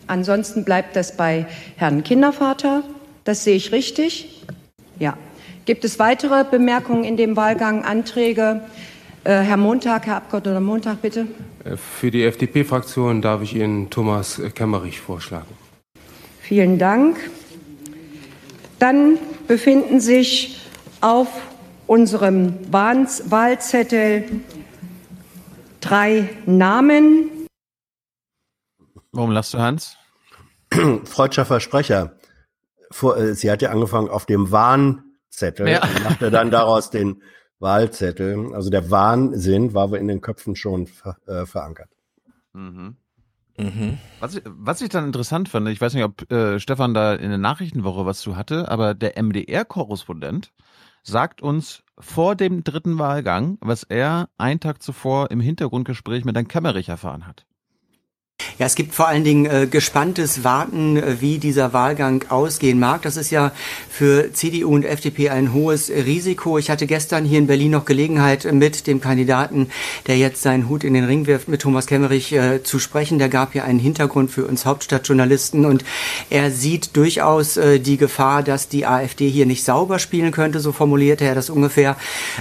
Ansonsten 0.07 0.65
bleibt 0.65 0.95
das 0.95 1.17
bei 1.17 1.47
Herrn 1.77 2.05
Kindervater. 2.05 2.83
Das 3.25 3.45
sehe 3.45 3.57
ich 3.57 3.73
richtig. 3.73 4.45
Ja. 4.99 5.17
Gibt 5.65 5.85
es 5.85 5.99
weitere 5.99 6.45
Bemerkungen 6.45 7.05
in 7.05 7.17
dem 7.17 7.37
Wahlgang, 7.37 7.83
Anträge? 7.85 8.61
Äh, 9.25 9.39
Herr 9.39 9.57
Montag, 9.57 10.05
Herr 10.05 10.17
Abgeordneter 10.17 10.61
Montag, 10.61 11.01
bitte. 11.01 11.27
Äh, 11.65 11.79
für 11.79 12.11
die 12.11 12.25
FDP-Fraktion 12.25 13.23
darf 13.23 13.41
ich 13.41 13.57
Ihnen 13.57 13.89
Thomas 13.89 14.43
Kemmerich 14.55 15.01
vorschlagen. 15.01 15.49
Vielen 16.41 16.79
Dank. 16.79 17.17
Dann 18.79 19.19
befinden 19.47 20.01
sich 20.01 20.61
auf 21.01 21.29
unserem 21.87 22.55
Wahlzettel 22.73 24.25
drei 25.81 26.31
Namen. 26.47 27.31
Warum 29.13 29.31
lachst 29.31 29.55
du, 29.55 29.59
Hans? 29.59 29.97
Freudscher 31.05 31.45
Versprecher. 31.45 32.17
Vor, 32.91 33.17
äh, 33.17 33.35
sie 33.35 33.51
hat 33.51 33.63
ja 33.63 33.71
angefangen 33.71 34.09
auf 34.09 34.27
dem 34.27 34.51
Warnzettel 34.51 35.69
ja. 35.69 35.83
und 35.83 36.05
machte 36.05 36.31
dann 36.31 36.51
daraus 36.51 36.91
den 36.91 37.23
Wahlzettel. 37.59 38.55
Also 38.55 38.71
der 38.71 38.91
Wahnsinn 38.91 39.75
war 39.75 39.93
in 39.95 40.09
den 40.09 40.21
Köpfen 40.21 40.57
schon 40.57 40.87
ver, 40.87 41.17
äh, 41.27 41.47
verankert. 41.47 41.91
Mhm. 42.53 42.97
Mhm. 43.57 43.99
Was, 44.21 44.41
was 44.45 44.81
ich 44.83 44.89
dann 44.89 45.07
interessant 45.07 45.49
fand, 45.49 45.69
ich 45.69 45.81
weiß 45.81 45.95
nicht, 45.95 46.05
ob 46.05 46.31
äh, 46.31 46.59
Stefan 46.59 46.95
da 46.95 47.15
in 47.15 47.29
der 47.29 47.39
Nachrichtenwoche 47.39 48.05
was 48.05 48.21
zu 48.21 48.37
hatte, 48.37 48.69
aber 48.69 48.95
der 48.95 49.17
MDR-Korrespondent 49.23 50.53
sagt 51.03 51.43
uns 51.43 51.83
vor 51.99 52.35
dem 52.35 52.65
dritten 52.65 52.99
Wahlgang, 52.99 53.59
was 53.61 53.85
er 53.85 54.29
einen 54.39 54.61
Tag 54.61 54.83
zuvor 54.83 55.31
im 55.31 55.41
Hintergrundgespräch 55.41 56.25
mit 56.25 56.35
Herrn 56.35 56.49
Kemmerich 56.49 56.89
erfahren 56.89 57.27
hat. 57.27 57.47
Ja, 58.59 58.67
es 58.67 58.77
gibt 58.77 58.95
vor 58.95 59.09
allen 59.09 59.25
Dingen 59.25 59.47
äh, 59.47 59.67
gespanntes 59.69 60.45
Warten, 60.45 60.97
äh, 60.97 61.21
wie 61.21 61.39
dieser 61.39 61.73
Wahlgang 61.73 62.25
ausgehen 62.29 62.79
mag. 62.79 63.03
Das 63.03 63.17
ist 63.17 63.31
ja 63.31 63.53
für 63.91 64.33
CDU 64.33 64.75
und 64.75 64.85
FDP 64.85 65.31
ein 65.31 65.53
hohes 65.53 65.91
Risiko. 65.91 66.59
Ich 66.59 66.71
hatte 66.71 66.87
gestern 66.87 67.25
hier 67.25 67.39
in 67.39 67.49
Berlin 67.49 67.73
noch 67.73 67.85
Gelegenheit, 67.85 68.45
mit 68.53 68.87
dem 68.87 69.01
Kandidaten, 69.01 69.71
der 70.07 70.19
jetzt 70.19 70.43
seinen 70.43 70.69
Hut 70.69 70.85
in 70.85 70.95
den 70.95 71.05
Ring 71.05 71.27
wirft, 71.27 71.49
mit 71.49 71.63
Thomas 71.63 71.87
Kemmerich 71.87 72.33
äh, 72.33 72.63
zu 72.63 72.79
sprechen. 72.79 73.19
Der 73.19 73.29
gab 73.29 73.55
ja 73.55 73.65
einen 73.65 73.81
Hintergrund 73.81 74.31
für 74.31 74.47
uns 74.47 74.67
Hauptstadtjournalisten 74.67 75.65
und 75.65 75.85
er 76.31 76.51
sieht 76.51 76.97
durchaus 76.97 77.57
äh, 77.57 77.81
die 77.81 77.97
Gefahr, 77.97 78.43
dass 78.45 78.69
die 78.69 78.87
AfD 78.87 79.29
hier 79.29 79.47
nicht 79.47 79.65
sauber 79.65 79.99
spielen 79.99 80.31
könnte. 80.31 80.61
So 80.61 80.71
formulierte 80.71 81.25
er 81.25 81.35
das 81.35 81.51
ungefähr. 81.51 81.97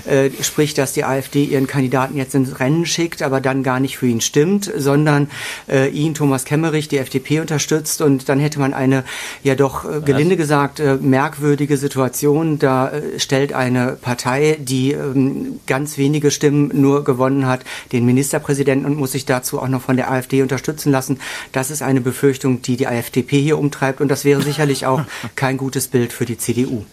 Äh, 0.05 0.29
sprich, 0.41 0.73
dass 0.75 0.93
die 0.93 1.05
AfD 1.05 1.43
ihren 1.43 1.65
Kandidaten 1.65 2.17
jetzt 2.17 2.35
ins 2.35 2.59
Rennen 2.59 2.85
schickt, 2.85 3.23
aber 3.23 3.41
dann 3.41 3.63
gar 3.63 3.79
nicht 3.79 3.97
für 3.97 4.07
ihn 4.07 4.21
stimmt, 4.21 4.71
sondern 4.75 5.29
äh, 5.67 5.82
ihn, 5.89 6.13
Thomas 6.13 6.45
Kemmerich, 6.45 6.87
die 6.87 6.97
FDP 6.97 7.39
unterstützt 7.39 8.01
und 8.01 8.29
dann 8.29 8.39
hätte 8.39 8.59
man 8.59 8.73
eine, 8.73 9.03
ja 9.43 9.55
doch 9.55 9.85
äh, 9.85 10.01
gelinde 10.01 10.37
gesagt, 10.37 10.79
äh, 10.79 10.95
merkwürdige 10.95 11.77
Situation. 11.77 12.59
Da 12.59 12.89
äh, 12.89 13.19
stellt 13.19 13.53
eine 13.53 13.97
Partei, 14.01 14.57
die 14.59 14.91
ähm, 14.91 15.59
ganz 15.67 15.97
wenige 15.97 16.31
Stimmen 16.31 16.71
nur 16.73 17.03
gewonnen 17.03 17.47
hat, 17.47 17.61
den 17.91 18.05
Ministerpräsidenten 18.05 18.85
und 18.85 18.97
muss 18.97 19.13
sich 19.13 19.25
dazu 19.25 19.59
auch 19.59 19.67
noch 19.67 19.81
von 19.81 19.97
der 19.97 20.11
AfD 20.11 20.41
unterstützen 20.41 20.91
lassen. 20.91 21.19
Das 21.51 21.71
ist 21.71 21.81
eine 21.81 22.01
Befürchtung, 22.01 22.61
die 22.61 22.77
die 22.77 22.87
AfDP 22.87 23.41
hier 23.41 23.57
umtreibt 23.57 24.01
und 24.01 24.09
das 24.09 24.25
wäre 24.25 24.41
sicherlich 24.41 24.85
auch 24.85 25.03
kein 25.35 25.57
gutes 25.57 25.87
Bild 25.87 26.13
für 26.13 26.25
die 26.25 26.37
CDU. 26.37 26.85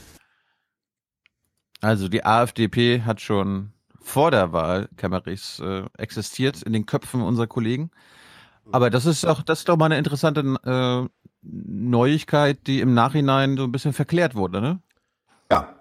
Also 1.80 2.08
die 2.08 2.24
AfDP 2.24 3.02
hat 3.02 3.20
schon 3.20 3.72
vor 4.00 4.30
der 4.30 4.52
Wahl 4.52 4.88
Kemmerichs 4.96 5.60
äh, 5.60 5.84
existiert 5.96 6.62
in 6.62 6.72
den 6.72 6.86
Köpfen 6.86 7.22
unserer 7.22 7.46
Kollegen. 7.46 7.90
Aber 8.72 8.90
das 8.90 9.06
ist 9.06 9.24
doch, 9.24 9.42
das 9.42 9.60
ist 9.60 9.68
doch 9.68 9.76
mal 9.76 9.86
eine 9.86 9.98
interessante 9.98 10.40
äh, 10.40 11.08
Neuigkeit, 11.42 12.66
die 12.66 12.80
im 12.80 12.94
Nachhinein 12.94 13.56
so 13.56 13.64
ein 13.64 13.72
bisschen 13.72 13.92
verklärt 13.92 14.34
wurde, 14.34 14.60
ne? 14.60 14.80
Ja. 15.50 15.76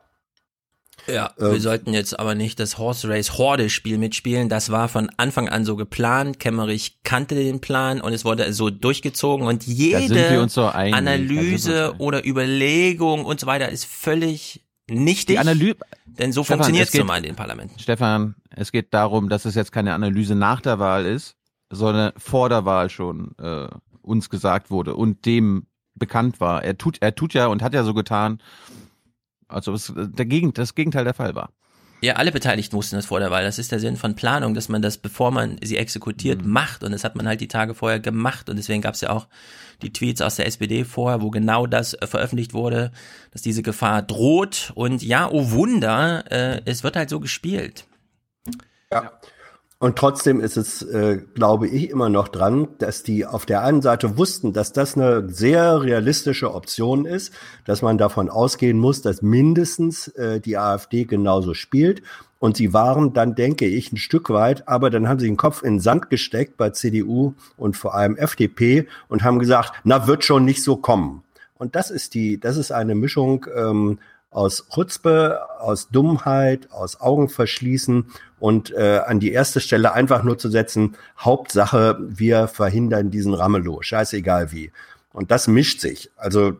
Ja, 1.07 1.31
ähm, 1.39 1.53
wir 1.53 1.61
sollten 1.61 1.93
jetzt 1.93 2.19
aber 2.19 2.35
nicht 2.35 2.59
das 2.59 2.77
Horse 2.77 3.09
Race 3.09 3.37
Horde 3.37 3.69
Spiel 3.69 3.97
mitspielen. 3.97 4.49
Das 4.49 4.69
war 4.69 4.89
von 4.89 5.09
Anfang 5.17 5.49
an 5.49 5.65
so 5.65 5.75
geplant. 5.75 6.39
Kemmerich 6.39 6.99
kannte 7.03 7.35
den 7.35 7.61
Plan 7.61 8.01
und 8.01 8.13
es 8.13 8.25
wurde 8.25 8.51
so 8.53 8.69
durchgezogen 8.69 9.47
und 9.47 9.65
jede 9.65 10.47
so 10.49 10.65
Analyse 10.65 11.95
oder 11.97 12.25
Überlegung 12.25 13.25
und 13.25 13.39
so 13.39 13.47
weiter 13.47 13.69
ist 13.69 13.85
völlig 13.85 14.65
nichtig. 14.89 15.35
Die 15.35 15.39
Analyse, 15.39 15.77
denn 16.05 16.31
so 16.31 16.43
funktioniert 16.43 16.89
es 16.89 16.93
nun 16.93 17.07
mal 17.07 17.17
in 17.17 17.23
den 17.23 17.35
Parlamenten. 17.35 17.79
Stefan, 17.79 18.35
es 18.49 18.71
geht 18.71 18.93
darum, 18.93 19.29
dass 19.29 19.45
es 19.45 19.55
jetzt 19.55 19.71
keine 19.71 19.93
Analyse 19.93 20.35
nach 20.35 20.61
der 20.61 20.79
Wahl 20.79 21.05
ist, 21.05 21.37
sondern 21.69 22.13
vor 22.17 22.49
der 22.49 22.65
Wahl 22.65 22.89
schon 22.89 23.35
äh, 23.37 23.67
uns 24.01 24.29
gesagt 24.29 24.71
wurde 24.71 24.95
und 24.95 25.25
dem 25.25 25.67
bekannt 25.95 26.39
war. 26.39 26.63
Er 26.63 26.77
tut, 26.77 27.01
er 27.01 27.15
tut 27.15 27.33
ja 27.33 27.47
und 27.47 27.61
hat 27.61 27.73
ja 27.73 27.83
so 27.83 27.93
getan, 27.93 28.41
also 29.47 29.73
es 29.73 29.93
der 29.95 30.25
Gegend, 30.25 30.57
das 30.57 30.75
Gegenteil 30.75 31.03
der 31.03 31.13
Fall 31.13 31.35
war. 31.35 31.51
Ja, 32.01 32.13
alle 32.13 32.31
Beteiligten 32.31 32.77
wussten 32.77 32.95
das 32.95 33.07
vor 33.07 33.19
der 33.19 33.29
Wahl. 33.29 33.43
Das 33.43 33.59
ist 33.59 33.73
der 33.73 33.79
Sinn 33.79 33.97
von 33.97 34.15
Planung, 34.15 34.53
dass 34.53 34.69
man 34.69 34.81
das, 34.81 34.97
bevor 34.97 35.31
man 35.31 35.57
sie 35.61 35.75
exekutiert, 35.75 36.43
mhm. 36.43 36.51
macht. 36.51 36.83
Und 36.83 36.93
das 36.93 37.03
hat 37.03 37.15
man 37.15 37.27
halt 37.27 37.41
die 37.41 37.49
Tage 37.49 37.75
vorher 37.75 37.99
gemacht. 37.99 38.49
Und 38.49 38.55
deswegen 38.55 38.81
gab 38.81 38.93
es 38.93 39.01
ja 39.01 39.09
auch 39.09 39.27
die 39.81 39.91
Tweets 39.91 40.21
aus 40.21 40.37
der 40.37 40.47
SPD 40.47 40.85
vorher, 40.85 41.21
wo 41.21 41.29
genau 41.29 41.67
das 41.67 41.93
äh, 41.95 42.07
veröffentlicht 42.07 42.53
wurde, 42.53 42.91
dass 43.31 43.41
diese 43.41 43.63
Gefahr 43.63 44.01
droht. 44.01 44.71
Und 44.75 45.03
ja, 45.03 45.29
oh 45.29 45.51
Wunder, 45.51 46.23
äh, 46.31 46.61
es 46.63 46.83
wird 46.83 46.95
halt 46.95 47.09
so 47.09 47.19
gespielt. 47.19 47.85
Ja. 48.91 49.11
Und 49.81 49.95
trotzdem 49.95 50.41
ist 50.41 50.57
es, 50.57 50.81
äh, 50.81 51.21
glaube 51.35 51.69
ich, 51.69 51.89
immer 51.89 52.09
noch 52.09 52.27
dran, 52.27 52.67
dass 52.79 53.01
die 53.01 53.25
auf 53.25 53.45
der 53.45 53.63
einen 53.63 53.81
Seite 53.81 54.17
wussten, 54.17 54.51
dass 54.51 54.73
das 54.73 54.97
eine 54.97 55.29
sehr 55.29 55.81
realistische 55.81 56.53
Option 56.53 57.05
ist, 57.05 57.33
dass 57.63 57.81
man 57.81 57.97
davon 57.97 58.29
ausgehen 58.29 58.77
muss, 58.77 59.01
dass 59.01 59.21
mindestens 59.21 60.09
äh, 60.09 60.41
die 60.41 60.57
AfD 60.57 61.05
genauso 61.05 61.53
spielt. 61.53 62.01
Und 62.39 62.57
sie 62.57 62.73
waren 62.73 63.13
dann, 63.13 63.35
denke 63.35 63.67
ich, 63.67 63.93
ein 63.93 63.97
Stück 63.97 64.29
weit, 64.29 64.67
aber 64.67 64.89
dann 64.89 65.07
haben 65.07 65.19
sie 65.19 65.27
den 65.27 65.37
Kopf 65.37 65.63
in 65.63 65.75
den 65.75 65.79
Sand 65.79 66.09
gesteckt 66.09 66.57
bei 66.57 66.71
CDU 66.71 67.33
und 67.55 67.77
vor 67.77 67.95
allem 67.95 68.17
FDP 68.17 68.85
und 69.07 69.23
haben 69.23 69.39
gesagt, 69.39 69.71
na, 69.85 70.07
wird 70.07 70.25
schon 70.25 70.43
nicht 70.43 70.61
so 70.61 70.75
kommen. 70.75 71.23
Und 71.57 71.75
das 71.75 71.89
ist 71.89 72.15
die, 72.15 72.37
das 72.37 72.57
ist 72.57 72.71
eine 72.71 72.95
Mischung 72.95 73.45
ähm, 73.55 73.99
aus 74.31 74.67
Chutzpe, 74.73 75.39
aus 75.59 75.89
Dummheit, 75.89 76.71
aus 76.71 77.01
Augenverschließen 77.01 78.05
und 78.39 78.71
äh, 78.71 79.01
an 79.05 79.19
die 79.19 79.31
erste 79.31 79.59
Stelle 79.59 79.93
einfach 79.93 80.23
nur 80.23 80.37
zu 80.37 80.49
setzen, 80.49 80.95
Hauptsache, 81.17 81.97
wir 81.99 82.47
verhindern 82.47 83.09
diesen 83.09 83.33
Ramelow, 83.33 83.81
scheißegal 83.81 84.51
wie. 84.51 84.71
Und 85.11 85.31
das 85.31 85.47
mischt 85.47 85.81
sich. 85.81 86.11
Also 86.15 86.49
äh, 86.49 86.55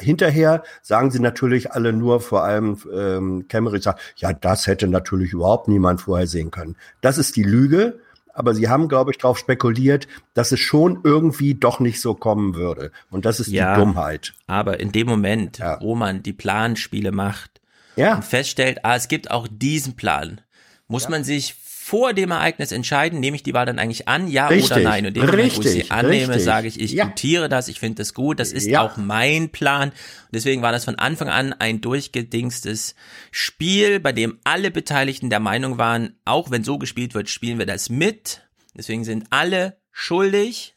hinterher 0.00 0.64
sagen 0.82 1.10
sie 1.10 1.20
natürlich 1.20 1.72
alle 1.72 1.92
nur, 1.92 2.20
vor 2.20 2.42
allem 2.42 2.78
ähm, 2.92 3.46
Cameron 3.48 3.80
sagt, 3.80 4.00
ja, 4.16 4.32
das 4.32 4.66
hätte 4.66 4.88
natürlich 4.88 5.32
überhaupt 5.32 5.68
niemand 5.68 6.00
vorhersehen 6.00 6.50
können. 6.50 6.76
Das 7.00 7.18
ist 7.18 7.36
die 7.36 7.44
Lüge 7.44 8.00
aber 8.36 8.54
sie 8.54 8.68
haben, 8.68 8.88
glaube 8.88 9.10
ich, 9.10 9.18
darauf 9.18 9.38
spekuliert, 9.38 10.06
dass 10.34 10.52
es 10.52 10.60
schon 10.60 11.00
irgendwie 11.04 11.54
doch 11.54 11.80
nicht 11.80 12.00
so 12.00 12.14
kommen 12.14 12.54
würde. 12.54 12.92
Und 13.10 13.24
das 13.24 13.40
ist 13.40 13.48
ja, 13.48 13.74
die 13.74 13.80
Dummheit. 13.80 14.34
Aber 14.46 14.78
in 14.78 14.92
dem 14.92 15.06
Moment, 15.06 15.58
ja. 15.58 15.80
wo 15.80 15.94
man 15.94 16.22
die 16.22 16.32
Planspiele 16.32 17.12
macht 17.12 17.60
ja. 17.96 18.16
und 18.16 18.24
feststellt, 18.24 18.84
ah, 18.84 18.94
es 18.94 19.08
gibt 19.08 19.30
auch 19.30 19.48
diesen 19.50 19.96
Plan, 19.96 20.40
muss 20.86 21.08
man 21.08 21.24
sich 21.24 21.54
vor 21.86 22.14
dem 22.14 22.32
Ereignis 22.32 22.72
entscheiden, 22.72 23.20
nehme 23.20 23.36
ich 23.36 23.44
die 23.44 23.54
Wahl 23.54 23.64
dann 23.64 23.78
eigentlich 23.78 24.08
an, 24.08 24.26
ja 24.26 24.48
richtig, 24.48 24.72
oder 24.72 24.80
nein. 24.80 25.06
Und 25.06 25.14
dem 25.14 25.24
Moment, 25.24 25.56
wo 25.56 25.60
ich 25.60 25.68
sie 25.68 25.88
annehme, 25.92 26.30
richtig. 26.30 26.42
sage 26.42 26.66
ich, 26.66 26.80
ich 26.80 26.90
ja. 26.90 27.04
gutiere 27.04 27.48
das, 27.48 27.68
ich 27.68 27.78
finde 27.78 28.02
das 28.02 28.12
gut, 28.12 28.40
das 28.40 28.50
ist 28.50 28.66
ja. 28.66 28.82
auch 28.82 28.96
mein 28.96 29.50
Plan. 29.50 29.90
Und 29.90 29.94
deswegen 30.32 30.62
war 30.62 30.72
das 30.72 30.84
von 30.84 30.96
Anfang 30.96 31.28
an 31.28 31.52
ein 31.52 31.80
durchgedingstes 31.80 32.96
Spiel, 33.30 34.00
bei 34.00 34.10
dem 34.10 34.40
alle 34.42 34.72
Beteiligten 34.72 35.30
der 35.30 35.38
Meinung 35.38 35.78
waren, 35.78 36.18
auch 36.24 36.50
wenn 36.50 36.64
so 36.64 36.76
gespielt 36.76 37.14
wird, 37.14 37.30
spielen 37.30 37.60
wir 37.60 37.66
das 37.66 37.88
mit. 37.88 38.42
Deswegen 38.76 39.04
sind 39.04 39.26
alle 39.30 39.76
schuldig. 39.92 40.74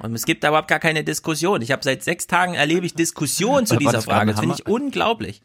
Und 0.00 0.14
es 0.14 0.26
gibt 0.26 0.44
da 0.44 0.48
überhaupt 0.48 0.68
gar 0.68 0.78
keine 0.78 1.04
Diskussion. 1.04 1.62
Ich 1.62 1.72
habe 1.72 1.82
seit 1.82 2.02
sechs 2.02 2.26
Tagen 2.26 2.52
erlebe 2.52 2.84
ich 2.84 2.92
Diskussionen 2.92 3.64
zu 3.64 3.76
dieser 3.78 4.02
Frage. 4.02 4.32
Das 4.32 4.40
finde 4.40 4.56
ich 4.58 4.66
unglaublich. 4.66 5.40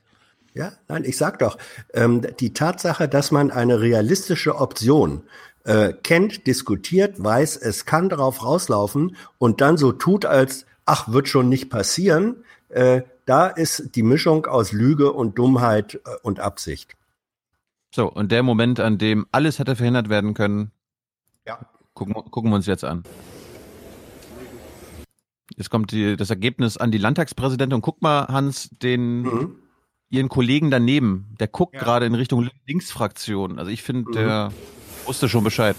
Ja, 0.58 0.72
nein, 0.88 1.04
ich 1.06 1.18
sag 1.18 1.38
doch, 1.38 1.60
ähm, 1.94 2.26
die 2.40 2.52
Tatsache, 2.52 3.08
dass 3.08 3.30
man 3.30 3.52
eine 3.52 3.80
realistische 3.80 4.56
Option 4.56 5.22
äh, 5.66 5.94
kennt, 5.94 6.48
diskutiert, 6.48 7.24
weiß, 7.24 7.58
es 7.58 7.86
kann 7.86 8.10
darauf 8.10 8.44
rauslaufen 8.44 9.16
und 9.38 9.62
dann 9.62 9.78
so 9.78 9.92
tut, 9.92 10.26
als 10.26 10.66
ach, 10.86 11.10
wird 11.10 11.28
schon 11.28 11.48
nicht 11.48 11.70
passieren, 11.70 12.38
äh, 12.70 13.04
da 13.26 13.46
ist 13.46 13.96
die 13.96 14.02
Mischung 14.02 14.48
aus 14.48 14.72
Lüge 14.72 15.14
und 15.14 15.38
Dummheit 15.38 16.02
äh, 16.06 16.16
und 16.24 16.40
Absicht. 16.40 16.96
So, 17.94 18.12
und 18.12 18.32
der 18.32 18.42
Moment, 18.42 18.80
an 18.80 18.98
dem 18.98 19.28
alles 19.32 19.60
hätte 19.60 19.76
verhindert 19.76 20.10
werden 20.10 20.34
können, 20.34 20.72
ja. 21.46 21.60
gucken, 21.94 22.16
gucken 22.32 22.50
wir 22.50 22.56
uns 22.56 22.66
jetzt 22.66 22.84
an. 22.84 23.04
Jetzt 25.56 25.70
kommt 25.70 25.92
die, 25.92 26.18
das 26.18 26.32
Ergebnis 26.32 26.78
an 26.78 26.92
die 26.92 26.98
Landtagspräsidentin. 26.98 27.76
Und 27.76 27.82
guck 27.82 28.02
mal, 28.02 28.28
Hans, 28.28 28.70
den 28.72 29.22
mhm 29.22 29.56
ihren 30.10 30.30
Kollegen 30.30 30.72
daneben, 30.72 31.36
der 31.40 31.48
guckt 31.48 31.76
ja. 31.76 31.82
gerade 31.82 32.06
in 32.06 32.16
Richtung 32.16 32.50
Linksfraktion. 32.66 33.60
Also 33.60 33.72
ich 33.72 33.84
finde, 33.84 34.10
mhm. 34.10 34.14
der 34.14 34.52
wusste 35.06 35.30
schon 35.30 35.44
Bescheid. 35.44 35.76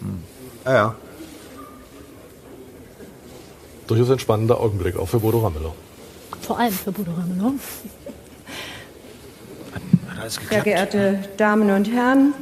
Hm. 0.00 0.22
Ja, 0.64 0.74
ja. 0.74 0.94
Durchaus 3.86 4.10
ein 4.10 4.18
spannender 4.18 4.60
Augenblick, 4.60 4.96
auch 4.96 5.06
für 5.06 5.20
Bodo 5.20 5.38
Ramelow. 5.40 5.74
Vor 6.40 6.58
allem 6.58 6.72
für 6.72 6.92
Bodo 6.92 7.12
Ramelow. 7.12 7.54
Sehr 10.50 10.62
geehrte 10.62 11.20
Damen 11.36 11.70
und 11.70 11.88
Herren, 11.92 12.34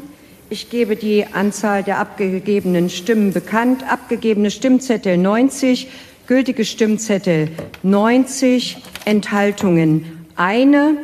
ich 0.48 0.70
gebe 0.70 0.96
die 0.96 1.26
Anzahl 1.26 1.83
der 1.83 1.98
abgegebenen 1.98 2.88
Stimmen 2.88 3.33
bekannt. 3.33 3.85
Abgegebene 3.90 4.50
Stimmzettel 4.50 5.18
90, 5.18 5.88
gültige 6.26 6.64
Stimmzettel 6.64 7.50
90, 7.83 8.78
Enthaltungen 9.04 10.13
eine 10.37 10.97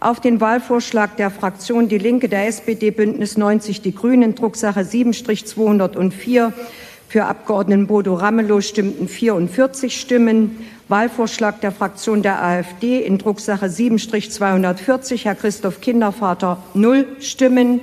auf 0.00 0.20
den 0.20 0.40
Wahlvorschlag 0.40 1.16
der 1.16 1.30
Fraktion 1.30 1.88
Die 1.88 1.98
Linke, 1.98 2.28
der 2.28 2.46
SPD, 2.46 2.90
Bündnis 2.90 3.36
90, 3.36 3.82
Die 3.82 3.94
Grünen, 3.94 4.34
Drucksache 4.34 4.80
7-204 4.80 6.52
für 7.08 7.24
Abgeordneten 7.24 7.86
Bodo 7.86 8.14
Ramelow 8.14 8.60
stimmten 8.60 9.08
44 9.08 9.98
Stimmen. 9.98 10.58
Wahlvorschlag 10.88 11.60
der 11.62 11.72
Fraktion 11.72 12.22
der 12.22 12.42
AfD 12.42 13.00
in 13.00 13.16
Drucksache 13.16 13.66
7-240, 13.66 15.24
Herr 15.24 15.34
Christoph 15.34 15.80
Kindervater, 15.80 16.58
null 16.74 17.06
Stimmen. 17.20 17.80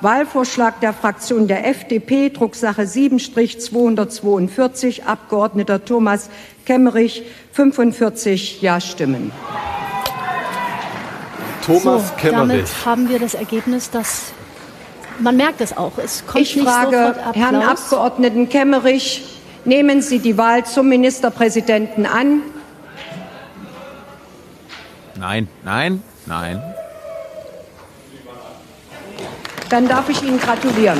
Wahlvorschlag 0.00 0.80
der 0.80 0.92
Fraktion 0.92 1.48
der 1.48 1.66
FDP, 1.66 2.30
Drucksache 2.30 2.82
7-242, 2.82 5.04
Abgeordneter 5.04 5.84
Thomas 5.84 6.30
Kemmerich, 6.64 7.24
45 7.52 8.62
Ja-Stimmen. 8.62 9.32
Thomas 11.64 12.08
so, 12.08 12.14
Kemmerich. 12.16 12.48
Damit 12.48 12.86
haben 12.86 13.08
wir 13.08 13.18
das 13.18 13.34
Ergebnis, 13.34 13.90
dass 13.90 14.32
man 15.18 15.36
merkt 15.36 15.60
es 15.60 15.76
auch. 15.76 15.96
Es 15.98 16.26
kommt 16.26 16.42
ich 16.42 16.60
frage 16.60 17.16
Herrn 17.32 17.56
Abgeordneten 17.56 18.48
Kemmerich, 18.48 19.40
nehmen 19.64 20.02
Sie 20.02 20.18
die 20.18 20.36
Wahl 20.36 20.66
zum 20.66 20.88
Ministerpräsidenten 20.88 22.06
an? 22.06 22.42
Nein, 25.16 25.48
nein, 25.62 26.02
nein. 26.26 26.62
Dann 29.70 29.88
darf 29.88 30.08
ich 30.08 30.22
Ihnen 30.22 30.38
gratulieren. 30.38 30.98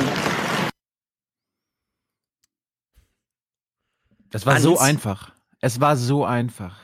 Es 4.31 4.45
war 4.45 4.55
Hans. 4.55 4.63
so 4.63 4.79
einfach. 4.79 5.31
Es 5.61 5.79
war 5.79 5.95
so 5.95 6.25
einfach. 6.25 6.75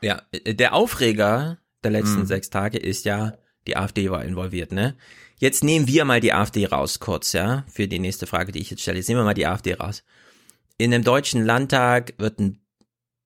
Ja, 0.00 0.22
der 0.32 0.74
Aufreger 0.74 1.58
der 1.84 1.90
letzten 1.90 2.20
mhm. 2.20 2.26
sechs 2.26 2.50
Tage 2.50 2.78
ist 2.78 3.04
ja, 3.04 3.34
die 3.66 3.76
AfD 3.76 4.10
war 4.10 4.24
involviert, 4.24 4.72
ne? 4.72 4.96
Jetzt 5.38 5.64
nehmen 5.64 5.88
wir 5.88 6.04
mal 6.04 6.20
die 6.20 6.32
AfD 6.32 6.66
raus, 6.66 7.00
kurz, 7.00 7.32
ja, 7.32 7.64
für 7.68 7.88
die 7.88 7.98
nächste 7.98 8.26
Frage, 8.26 8.52
die 8.52 8.60
ich 8.60 8.70
jetzt 8.70 8.82
stelle. 8.82 8.98
Jetzt 8.98 9.08
nehmen 9.08 9.20
wir 9.20 9.24
mal 9.24 9.34
die 9.34 9.46
AfD 9.46 9.74
raus. 9.74 10.04
In 10.78 10.92
dem 10.92 11.02
Deutschen 11.02 11.44
Landtag 11.44 12.14
wird 12.18 12.38
ein 12.38 12.58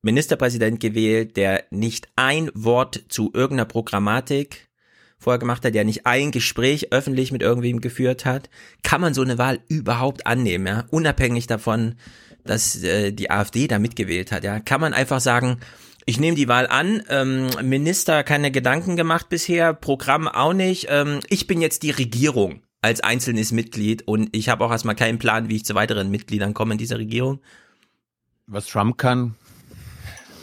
Ministerpräsident 0.02 0.80
gewählt, 0.80 1.36
der 1.36 1.64
nicht 1.70 2.08
ein 2.16 2.50
Wort 2.54 3.04
zu 3.08 3.30
irgendeiner 3.34 3.66
Programmatik 3.66 4.68
vorher 5.18 5.38
gemacht 5.38 5.64
hat, 5.64 5.74
der 5.74 5.84
nicht 5.84 6.06
ein 6.06 6.30
Gespräch 6.30 6.92
öffentlich 6.92 7.32
mit 7.32 7.42
irgendwem 7.42 7.80
geführt 7.80 8.24
hat. 8.24 8.48
Kann 8.82 9.00
man 9.00 9.14
so 9.14 9.22
eine 9.22 9.38
Wahl 9.38 9.60
überhaupt 9.68 10.26
annehmen, 10.26 10.66
ja? 10.66 10.84
Unabhängig 10.90 11.46
davon, 11.46 11.96
dass 12.44 12.82
äh, 12.82 13.12
die 13.12 13.30
AfD 13.30 13.66
da 13.66 13.78
mitgewählt 13.78 14.32
hat, 14.32 14.44
ja? 14.44 14.60
Kann 14.60 14.80
man 14.80 14.94
einfach 14.94 15.20
sagen, 15.20 15.58
ich 16.06 16.18
nehme 16.20 16.36
die 16.36 16.48
Wahl 16.48 16.66
an. 16.68 17.02
Ähm, 17.10 17.48
Minister 17.62 18.22
keine 18.24 18.50
Gedanken 18.50 18.96
gemacht 18.96 19.28
bisher, 19.28 19.74
Programm 19.74 20.28
auch 20.28 20.54
nicht. 20.54 20.86
Ähm, 20.88 21.20
ich 21.28 21.46
bin 21.46 21.60
jetzt 21.60 21.82
die 21.82 21.90
Regierung. 21.90 22.62
als 22.82 23.00
einzelnes 23.00 23.50
Mitglied 23.50 24.06
und 24.06 24.28
ich 24.30 24.48
habe 24.48 24.64
auch 24.64 24.70
erstmal 24.70 24.94
keinen 24.94 25.18
Plan, 25.18 25.48
wie 25.48 25.56
ich 25.56 25.64
zu 25.64 25.74
weiteren 25.74 26.08
Mitgliedern 26.10 26.54
komme 26.54 26.72
in 26.72 26.78
dieser 26.78 26.98
Regierung. 26.98 27.40
Was 28.46 28.66
Trump 28.66 28.96
kann. 28.96 29.34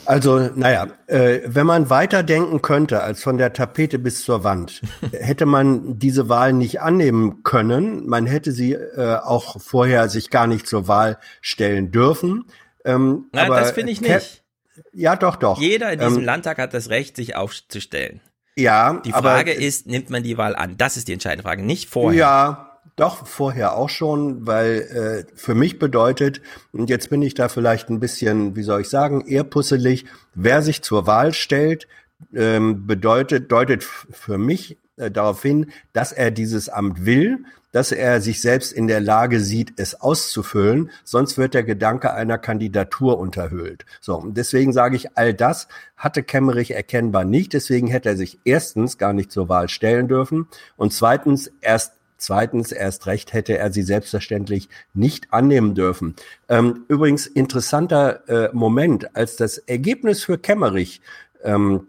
Also, 0.04 0.50
naja, 0.54 0.88
äh, 1.06 1.40
wenn 1.46 1.66
man 1.66 1.88
weiterdenken 1.88 2.60
könnte 2.60 3.02
als 3.02 3.22
von 3.22 3.38
der 3.38 3.54
Tapete 3.54 3.98
bis 3.98 4.22
zur 4.22 4.44
Wand, 4.44 4.82
hätte 5.12 5.46
man 5.46 5.98
diese 5.98 6.28
Wahl 6.28 6.52
nicht 6.52 6.82
annehmen 6.82 7.42
können. 7.42 8.06
Man 8.06 8.26
hätte 8.26 8.52
sie 8.52 8.74
äh, 8.74 9.16
auch 9.22 9.58
vorher 9.62 10.10
sich 10.10 10.28
gar 10.28 10.46
nicht 10.46 10.66
zur 10.66 10.86
Wahl 10.86 11.18
stellen 11.40 11.90
dürfen. 11.90 12.44
Ähm, 12.84 13.28
Nein, 13.32 13.46
aber 13.46 13.60
das 13.60 13.72
finde 13.72 13.92
ich 13.92 14.02
nicht. 14.02 14.43
Ja, 14.92 15.16
doch, 15.16 15.36
doch. 15.36 15.60
Jeder 15.60 15.92
in 15.92 16.00
diesem 16.00 16.18
Ähm, 16.18 16.24
Landtag 16.24 16.58
hat 16.58 16.74
das 16.74 16.88
Recht, 16.90 17.16
sich 17.16 17.36
aufzustellen. 17.36 18.20
Ja, 18.56 19.00
Die 19.04 19.12
aber- 19.12 19.30
Frage 19.30 19.52
ist, 19.52 19.86
nimmt 19.86 20.10
man 20.10 20.22
die 20.22 20.38
Wahl 20.38 20.54
an? 20.54 20.76
Das 20.76 20.96
ist 20.96 21.08
die 21.08 21.12
entscheidende 21.12 21.42
Frage, 21.42 21.62
nicht 21.62 21.88
vorher. 21.90 22.18
Ja, 22.20 22.80
doch, 22.96 23.26
vorher 23.26 23.76
auch 23.76 23.88
schon, 23.88 24.46
weil 24.46 25.26
äh, 25.28 25.36
für 25.36 25.54
mich 25.54 25.78
bedeutet, 25.80 26.40
und 26.72 26.88
jetzt 26.90 27.10
bin 27.10 27.22
ich 27.22 27.34
da 27.34 27.48
vielleicht 27.48 27.88
ein 27.90 27.98
bisschen, 27.98 28.54
wie 28.54 28.62
soll 28.62 28.82
ich 28.82 28.88
sagen, 28.88 29.26
eher 29.26 29.42
pusselig, 29.44 30.04
wer 30.34 30.62
sich 30.62 30.82
zur 30.82 31.06
Wahl 31.06 31.32
stellt, 31.34 31.88
ähm, 32.32 32.86
bedeutet, 32.86 33.50
deutet 33.50 33.82
für 33.82 34.38
mich 34.38 34.78
äh, 34.96 35.10
darauf 35.10 35.42
hin, 35.42 35.72
dass 35.92 36.12
er 36.12 36.30
dieses 36.30 36.68
Amt 36.68 37.04
will, 37.04 37.44
dass 37.74 37.90
er 37.90 38.20
sich 38.20 38.40
selbst 38.40 38.72
in 38.72 38.86
der 38.86 39.00
Lage 39.00 39.40
sieht, 39.40 39.72
es 39.80 40.00
auszufüllen, 40.00 40.90
sonst 41.02 41.38
wird 41.38 41.54
der 41.54 41.64
Gedanke 41.64 42.14
einer 42.14 42.38
Kandidatur 42.38 43.18
unterhöhlt. 43.18 43.84
So, 44.00 44.14
und 44.14 44.36
deswegen 44.36 44.72
sage 44.72 44.94
ich, 44.94 45.18
all 45.18 45.34
das 45.34 45.66
hatte 45.96 46.22
Kemmerich 46.22 46.70
erkennbar 46.70 47.24
nicht, 47.24 47.52
deswegen 47.52 47.88
hätte 47.88 48.10
er 48.10 48.16
sich 48.16 48.38
erstens 48.44 48.96
gar 48.96 49.12
nicht 49.12 49.32
zur 49.32 49.48
Wahl 49.48 49.68
stellen 49.68 50.06
dürfen 50.06 50.46
und 50.76 50.92
zweitens 50.92 51.50
erst 51.60 51.94
Zweitens, 52.16 52.72
erst 52.72 53.06
recht 53.06 53.34
hätte 53.34 53.58
er 53.58 53.70
sie 53.70 53.82
selbstverständlich 53.82 54.70
nicht 54.94 55.34
annehmen 55.34 55.74
dürfen. 55.74 56.14
Ähm, 56.48 56.86
übrigens 56.88 57.26
interessanter 57.26 58.26
äh, 58.28 58.50
Moment, 58.54 59.14
als 59.14 59.36
das 59.36 59.58
Ergebnis 59.58 60.24
für 60.24 60.38
Kemmerich 60.38 61.02
ähm, 61.42 61.86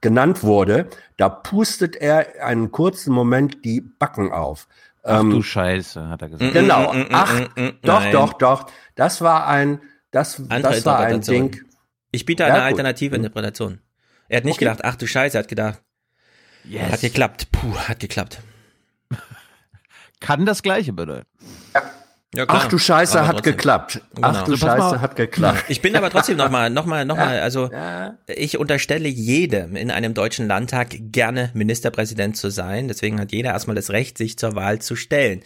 genannt 0.00 0.42
wurde, 0.42 0.86
da 1.16 1.28
pustet 1.28 1.96
er 1.96 2.44
einen 2.44 2.70
kurzen 2.70 3.12
Moment 3.12 3.64
die 3.64 3.80
Backen 3.80 4.32
auf. 4.32 4.68
Ach 5.04 5.20
Ähm, 5.20 5.30
du 5.30 5.42
Scheiße, 5.42 6.08
hat 6.08 6.22
er 6.22 6.28
gesagt. 6.28 6.52
Genau. 6.52 6.92
Mm, 6.92 6.98
mm, 7.00 7.06
Ach, 7.12 7.40
mm, 7.56 7.60
mm, 7.60 7.70
doch, 7.82 8.00
nein. 8.00 8.12
doch, 8.12 8.32
doch. 8.34 8.66
Das 8.94 9.20
war 9.20 9.46
ein, 9.48 9.80
das, 10.10 10.38
Andere 10.48 10.62
das 10.74 10.86
war 10.86 11.00
ein. 11.00 11.20
Ding. 11.20 11.60
Ich 12.12 12.24
biete 12.24 12.42
Ja, 12.44 12.48
eine 12.50 12.58
gut. 12.58 12.66
alternative 12.78 13.16
Interpretation. 13.16 13.80
Er 14.28 14.38
hat 14.38 14.44
nicht 14.44 14.54
Okay. 14.56 14.66
gedacht, 14.66 14.84
ach 14.84 14.96
du 14.96 15.06
Scheiße, 15.06 15.36
er 15.38 15.40
hat 15.42 15.48
gedacht, 15.48 15.82
Yes. 16.64 16.92
hat 16.92 17.00
geklappt. 17.00 17.50
Puh, 17.50 17.74
hat 17.74 17.98
geklappt. 17.98 18.40
Kann 20.20 20.46
das 20.46 20.62
Gleiche 20.62 20.92
bedeuten. 20.92 21.26
Ja, 22.34 22.44
Ach 22.48 22.66
du 22.68 22.78
Scheiße, 22.78 23.18
Aber 23.18 23.28
hat 23.28 23.36
trotzdem. 23.36 23.52
geklappt. 23.56 24.00
Genau. 24.14 24.28
Ach 24.28 24.42
du 24.44 24.56
So, 24.56 24.66
pass 24.66 24.78
Scheiße, 24.78 25.00
hat 25.02 25.16
geklappt. 25.16 25.64
Ich 25.68 25.82
bin 25.82 25.94
aber 25.96 26.08
trotzdem 26.08 26.38
nochmal, 26.38 26.70
nochmal, 26.70 27.04
nochmal, 27.04 27.40
also 27.42 27.68
ich 28.26 28.56
unterstelle 28.56 29.08
jedem 29.08 29.76
in 29.76 29.90
einem 29.90 30.14
deutschen 30.14 30.46
Landtag 30.46 30.94
gerne 30.98 31.50
Ministerpräsident 31.52 32.38
zu 32.38 32.48
sein. 32.50 32.88
Deswegen 32.88 33.20
hat 33.20 33.32
jeder 33.32 33.50
erstmal 33.50 33.76
das 33.76 33.90
Recht, 33.90 34.16
sich 34.16 34.38
zur 34.38 34.54
Wahl 34.54 34.78
zu 34.78 34.96
stellen. 34.96 35.42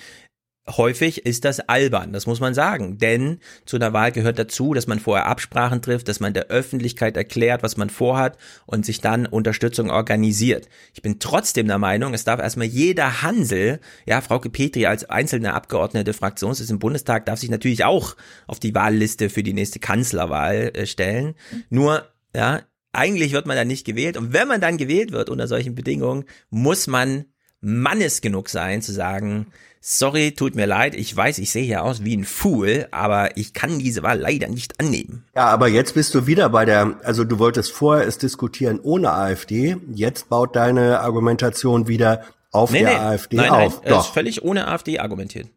Häufig 0.68 1.24
ist 1.24 1.44
das 1.44 1.60
albern, 1.60 2.12
das 2.12 2.26
muss 2.26 2.40
man 2.40 2.52
sagen, 2.52 2.98
denn 2.98 3.38
zu 3.66 3.76
einer 3.76 3.92
Wahl 3.92 4.10
gehört 4.10 4.36
dazu, 4.36 4.74
dass 4.74 4.88
man 4.88 4.98
vorher 4.98 5.26
Absprachen 5.26 5.80
trifft, 5.80 6.08
dass 6.08 6.18
man 6.18 6.34
der 6.34 6.48
Öffentlichkeit 6.48 7.16
erklärt, 7.16 7.62
was 7.62 7.76
man 7.76 7.88
vorhat 7.88 8.36
und 8.66 8.84
sich 8.84 9.00
dann 9.00 9.26
Unterstützung 9.26 9.90
organisiert. 9.90 10.68
Ich 10.92 11.02
bin 11.02 11.20
trotzdem 11.20 11.68
der 11.68 11.78
Meinung, 11.78 12.14
es 12.14 12.24
darf 12.24 12.40
erstmal 12.40 12.66
jeder 12.66 13.22
Hansel, 13.22 13.78
ja, 14.06 14.20
Frauke 14.20 14.50
Petri 14.50 14.86
als 14.86 15.08
einzelne 15.08 15.54
Abgeordnete 15.54 16.12
Fraktionssitz 16.12 16.68
im 16.68 16.80
Bundestag 16.80 17.26
darf 17.26 17.38
sich 17.38 17.50
natürlich 17.50 17.84
auch 17.84 18.16
auf 18.48 18.58
die 18.58 18.74
Wahlliste 18.74 19.30
für 19.30 19.44
die 19.44 19.54
nächste 19.54 19.78
Kanzlerwahl 19.78 20.72
äh, 20.74 20.86
stellen. 20.86 21.36
Nur, 21.70 22.08
ja, 22.34 22.62
eigentlich 22.92 23.32
wird 23.32 23.46
man 23.46 23.56
dann 23.56 23.68
nicht 23.68 23.86
gewählt 23.86 24.16
und 24.16 24.32
wenn 24.32 24.48
man 24.48 24.60
dann 24.60 24.78
gewählt 24.78 25.12
wird 25.12 25.30
unter 25.30 25.46
solchen 25.46 25.76
Bedingungen, 25.76 26.24
muss 26.50 26.88
man 26.88 27.26
Mannes 27.60 28.20
genug 28.20 28.48
sein 28.48 28.82
zu 28.82 28.92
sagen, 28.92 29.46
sorry, 29.88 30.32
tut 30.32 30.56
mir 30.56 30.66
leid, 30.66 30.96
ich 30.96 31.16
weiß, 31.16 31.38
ich 31.38 31.50
sehe 31.52 31.62
hier 31.62 31.84
aus 31.84 32.02
wie 32.02 32.16
ein 32.16 32.24
Fool, 32.24 32.88
aber 32.90 33.36
ich 33.36 33.52
kann 33.54 33.78
diese 33.78 34.02
Wahl 34.02 34.18
leider 34.18 34.48
nicht 34.48 34.80
annehmen. 34.80 35.24
Ja, 35.36 35.46
aber 35.46 35.68
jetzt 35.68 35.94
bist 35.94 36.12
du 36.12 36.26
wieder 36.26 36.48
bei 36.48 36.64
der, 36.64 36.98
also 37.04 37.22
du 37.22 37.38
wolltest 37.38 37.70
vorher 37.70 38.04
es 38.04 38.18
diskutieren 38.18 38.80
ohne 38.82 39.12
AfD, 39.12 39.76
jetzt 39.94 40.28
baut 40.28 40.56
deine 40.56 41.00
Argumentation 41.00 41.86
wieder 41.86 42.24
auf 42.50 42.72
Nee, 42.72 42.80
der 42.80 42.88
nee. 42.90 42.96
AfD 42.96 43.36
nein, 43.36 43.50
auf. 43.50 43.80
Nein, 43.82 43.90
Doch. 43.92 44.00
ist 44.06 44.12
völlig 44.12 44.42
ohne 44.42 44.66
AfD 44.66 44.98
argumentiert. 44.98 45.48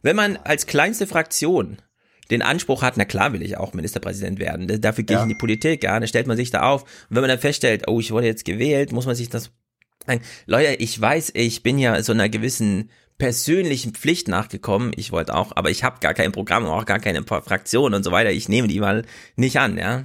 Wenn 0.00 0.16
man 0.16 0.38
als 0.38 0.66
kleinste 0.66 1.06
Fraktion 1.06 1.76
den 2.30 2.40
Anspruch 2.40 2.80
hat, 2.82 2.96
na 2.96 3.04
klar 3.04 3.34
will 3.34 3.42
ich 3.42 3.58
auch 3.58 3.74
Ministerpräsident 3.74 4.38
werden, 4.38 4.80
dafür 4.80 5.04
gehe 5.04 5.16
ich 5.16 5.18
Ja. 5.18 5.22
in 5.24 5.28
die 5.28 5.34
Politik, 5.34 5.84
ja, 5.84 5.98
dann 6.00 6.08
stellt 6.08 6.26
man 6.26 6.38
sich 6.38 6.50
da 6.50 6.62
auf. 6.62 6.82
Und 6.82 7.16
wenn 7.16 7.20
man 7.20 7.28
dann 7.28 7.38
feststellt, 7.38 7.88
oh, 7.88 8.00
ich 8.00 8.10
wurde 8.10 8.26
jetzt 8.26 8.46
gewählt, 8.46 8.90
muss 8.92 9.04
man 9.06 9.14
sich 9.14 9.28
das 9.28 9.50
Nein, 10.08 10.20
Leute, 10.46 10.74
ich 10.74 11.00
weiß, 11.00 11.32
ich 11.34 11.62
bin 11.64 11.78
ja 11.78 12.00
so 12.02 12.12
einer 12.12 12.28
gewissen 12.28 12.90
persönlichen 13.18 13.94
Pflicht 13.94 14.28
nachgekommen. 14.28 14.92
Ich 14.96 15.12
wollte 15.12 15.34
auch, 15.34 15.52
aber 15.54 15.70
ich 15.70 15.84
habe 15.84 16.00
gar 16.00 16.14
kein 16.14 16.32
Programm 16.32 16.66
auch 16.66 16.84
gar 16.84 16.98
keine 16.98 17.22
Fraktion 17.22 17.94
und 17.94 18.02
so 18.02 18.12
weiter. 18.12 18.30
Ich 18.30 18.48
nehme 18.48 18.68
die 18.68 18.80
mal 18.80 19.04
nicht 19.36 19.58
an, 19.58 19.78
ja. 19.78 20.04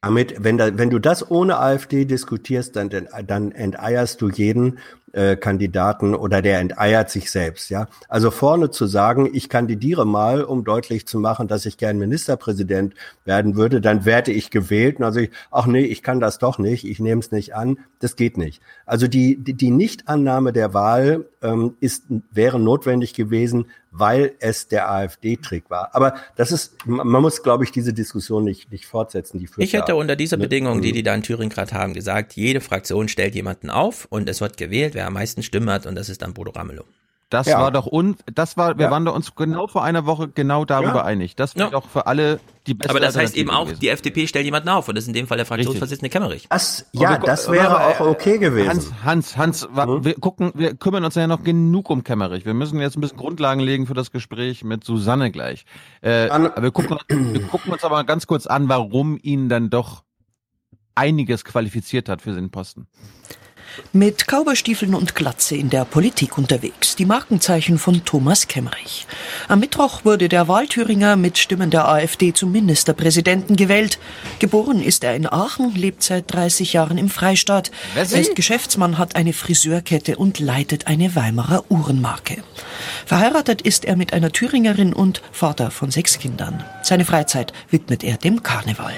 Damit, 0.00 0.36
wenn, 0.38 0.58
da, 0.58 0.78
wenn 0.78 0.90
du 0.90 0.98
das 0.98 1.28
ohne 1.28 1.58
AfD 1.58 2.04
diskutierst, 2.04 2.76
dann, 2.76 2.88
dann 2.88 3.52
enteierst 3.52 4.20
du 4.20 4.28
jeden 4.28 4.78
äh, 5.12 5.36
Kandidaten 5.36 6.14
oder 6.14 6.42
der 6.42 6.58
enteiert 6.58 7.10
sich 7.10 7.30
selbst, 7.30 7.70
ja. 7.70 7.88
Also 8.08 8.30
vorne 8.30 8.70
zu 8.70 8.86
sagen, 8.86 9.28
ich 9.32 9.48
kandidiere 9.48 10.06
mal, 10.06 10.42
um 10.42 10.64
deutlich 10.64 11.06
zu 11.06 11.18
machen, 11.18 11.48
dass 11.48 11.66
ich 11.66 11.76
gern 11.76 11.98
Ministerpräsident 11.98 12.94
werden 13.24 13.56
würde, 13.56 13.80
dann 13.80 14.04
werde 14.04 14.32
ich 14.32 14.50
gewählt 14.50 14.98
und 14.98 15.04
also 15.04 15.20
ich, 15.20 15.30
ach 15.50 15.66
nee, 15.66 15.84
ich 15.84 16.02
kann 16.02 16.20
das 16.20 16.38
doch 16.38 16.58
nicht, 16.58 16.84
ich 16.84 17.00
nehme 17.00 17.20
es 17.20 17.32
nicht 17.32 17.54
an, 17.54 17.78
das 18.00 18.16
geht 18.16 18.38
nicht. 18.38 18.62
Also 18.86 19.08
die, 19.08 19.36
die, 19.36 19.54
die 19.54 19.70
Nichtannahme 19.70 20.52
der 20.52 20.74
Wahl 20.74 21.26
ähm, 21.42 21.76
ist, 21.80 22.04
wäre 22.30 22.58
notwendig 22.58 23.14
gewesen, 23.14 23.66
weil 23.90 24.34
es 24.40 24.68
der 24.68 24.90
AfD-Trick 24.90 25.70
war. 25.70 25.94
Aber 25.94 26.14
das 26.36 26.52
ist, 26.52 26.76
man 26.86 27.22
muss, 27.22 27.42
glaube 27.42 27.64
ich, 27.64 27.72
diese 27.72 27.92
Diskussion 27.92 28.44
nicht, 28.44 28.70
nicht 28.70 28.86
fortsetzen. 28.86 29.38
Die 29.38 29.48
Ich 29.56 29.72
hätte 29.72 29.96
unter 29.96 30.14
dieser? 30.14 30.36
Bedingung, 30.36 30.82
die 30.82 30.92
die 30.92 31.02
da 31.02 31.14
in 31.14 31.22
Thüringen 31.22 31.50
gerade 31.50 31.72
haben, 31.72 31.94
gesagt, 31.94 32.34
jede 32.34 32.60
Fraktion 32.60 33.08
stellt 33.08 33.34
jemanden 33.34 33.70
auf 33.70 34.06
und 34.10 34.28
es 34.28 34.40
wird 34.40 34.56
gewählt, 34.56 34.94
wer 34.98 35.06
am 35.06 35.12
meisten 35.14 35.42
Stimmen 35.44 35.70
hat 35.70 35.86
und 35.86 35.94
das 35.94 36.08
ist 36.08 36.22
dann 36.22 36.34
Bodo 36.34 36.50
Ramelow. 36.50 36.84
Das 37.30 37.46
Ja. 37.46 37.60
war 37.60 37.70
doch 37.70 37.86
un, 37.86 38.16
das 38.34 38.56
war, 38.56 38.78
wir 38.78 38.86
Ja. 38.86 38.90
waren 38.90 39.04
da 39.04 39.10
uns 39.12 39.34
genau 39.34 39.66
vor 39.66 39.84
einer 39.84 40.06
Woche 40.06 40.28
genau 40.28 40.64
darüber 40.64 40.94
Ja. 41.00 41.04
einig. 41.04 41.36
Das 41.36 41.54
war 41.56 41.64
Ja. 41.66 41.70
doch 41.70 41.86
für 41.86 42.06
alle 42.06 42.40
die 42.66 42.72
beste 42.72 42.88
Aber 42.90 43.00
das 43.00 43.16
heißt 43.16 43.36
eben 43.36 43.50
auch, 43.50 43.66
gewesen. 43.66 43.80
die 43.80 43.88
FDP 43.90 44.26
stellt 44.26 44.46
jemanden 44.46 44.70
auf 44.70 44.88
und 44.88 44.94
das 44.94 45.04
ist 45.04 45.08
in 45.08 45.14
dem 45.14 45.26
Fall 45.26 45.36
der 45.36 45.44
Fraktionsvorsitzende 45.46 46.08
Kemmerich. 46.08 46.46
Das, 46.48 46.86
Und 46.94 47.00
wir 47.00 47.08
gu- 47.18 47.28
aber, 47.28 47.52
äh, 47.54 48.66
Hans, 48.68 48.92
Hans, 49.04 49.36
Hans, 49.36 49.68
wa- 49.70 50.02
wir 50.02 50.14
gucken, 50.14 50.52
wir 50.54 50.74
kümmern 50.74 51.04
uns 51.04 51.14
ja 51.16 51.26
noch 51.26 51.44
genug 51.44 51.90
um 51.90 52.02
Kemmerich. 52.02 52.46
Wir 52.46 52.54
müssen 52.54 52.80
jetzt 52.80 52.96
ein 52.96 53.02
bisschen 53.02 53.18
Grundlagen 53.18 53.60
legen 53.60 53.86
für 53.86 53.94
das 53.94 54.10
Gespräch 54.10 54.64
mit 54.64 54.82
Susanne 54.84 55.30
gleich. 55.30 55.66
Äh, 56.00 56.28
aber 56.30 56.62
wir, 56.62 56.70
gucken, 56.70 56.96
wir 57.08 57.42
gucken 57.42 57.72
uns 57.72 57.84
aber 57.84 58.04
ganz 58.04 58.26
kurz 58.26 58.46
an, 58.46 58.68
warum 58.70 59.18
ihn 59.20 59.50
dann 59.50 59.68
doch 59.68 60.02
einiges 60.94 61.44
qualifiziert 61.44 62.08
hat 62.08 62.22
für 62.22 62.32
den 62.32 62.50
Posten. 62.50 62.86
Mit 63.92 64.26
Cowboystiefeln 64.26 64.94
und 64.94 65.14
Glatze 65.14 65.56
in 65.56 65.70
der 65.70 65.84
Politik 65.84 66.36
unterwegs. 66.36 66.96
Die 66.96 67.06
Markenzeichen 67.06 67.78
von 67.78 68.04
Thomas 68.04 68.46
Kemmerich. 68.46 69.06
Am 69.48 69.60
Mittwoch 69.60 70.04
wurde 70.04 70.28
der 70.28 70.46
Wahlthüringer 70.46 71.16
mit 71.16 71.38
Stimmen 71.38 71.70
der 71.70 71.88
AfD 71.88 72.32
zum 72.32 72.52
Ministerpräsidenten 72.52 73.56
gewählt. 73.56 73.98
Geboren 74.38 74.82
ist 74.82 75.04
er 75.04 75.16
in 75.16 75.26
Aachen, 75.26 75.74
lebt 75.74 76.02
seit 76.02 76.32
30 76.32 76.74
Jahren 76.74 76.98
im 76.98 77.08
Freistaat. 77.08 77.70
Er 77.94 78.02
ist 78.02 78.36
Geschäftsmann, 78.36 78.98
hat 78.98 79.16
eine 79.16 79.32
Friseurkette 79.32 80.16
und 80.16 80.38
leitet 80.38 80.86
eine 80.86 81.14
Weimarer 81.14 81.64
Uhrenmarke. 81.70 82.42
Verheiratet 83.06 83.62
ist 83.62 83.84
er 83.84 83.96
mit 83.96 84.12
einer 84.12 84.32
Thüringerin 84.32 84.92
und 84.92 85.22
Vater 85.32 85.70
von 85.70 85.90
sechs 85.90 86.18
Kindern. 86.18 86.62
Seine 86.82 87.04
Freizeit 87.04 87.52
widmet 87.70 88.04
er 88.04 88.16
dem 88.16 88.42
Karneval. 88.42 88.94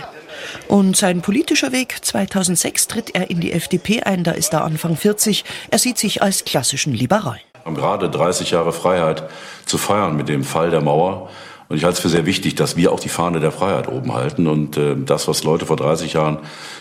Und 0.69 0.97
sein 0.97 1.21
politischer 1.21 1.73
Weg 1.73 2.05
2006 2.05 2.89
tritt 2.89 3.15
er 3.15 3.31
in 3.31 3.41
die 3.41 3.53
FDP 3.53 4.03
ein, 4.03 4.25
da 4.25 4.33
ist 4.33 4.53
er 4.53 4.65
Anfang 4.65 4.97
40. 4.97 5.45
Er 5.71 5.79
sieht 5.79 5.99
sich 5.99 6.23
als 6.23 6.45
klassischen 6.45 6.93
Liberal. 6.93 7.41
Wir 7.55 7.65
haben 7.65 7.75
gerade 7.75 8.11
30 8.11 8.51
Jahre 8.51 8.73
Freiheit 8.73 9.25
zu 9.67 9.79
feiern 9.79 10.17
mit 10.17 10.29
dem 10.29 10.45
Fall 10.45 10.71
der 10.71 10.81
Mauer. 10.81 11.31
Und 11.69 11.77
ich 11.77 11.85
halte 11.85 11.97
es 11.97 12.01
für 12.01 12.09
sehr 12.09 12.27
wichtig, 12.27 12.57
dass 12.57 12.77
wir 12.77 12.91
auch 12.93 12.99
die 12.99 13.09
Fahne 13.09 13.39
der 13.39 13.53
Freiheit 13.53 13.87
oben 13.87 14.13
halten 14.13 14.49
und 14.49 14.77
äh, 14.77 14.97
das, 14.97 15.29
was 15.29 15.45
Leute 15.45 15.67
vor 15.67 15.77
30 15.77 16.15
Jahren 16.15 16.39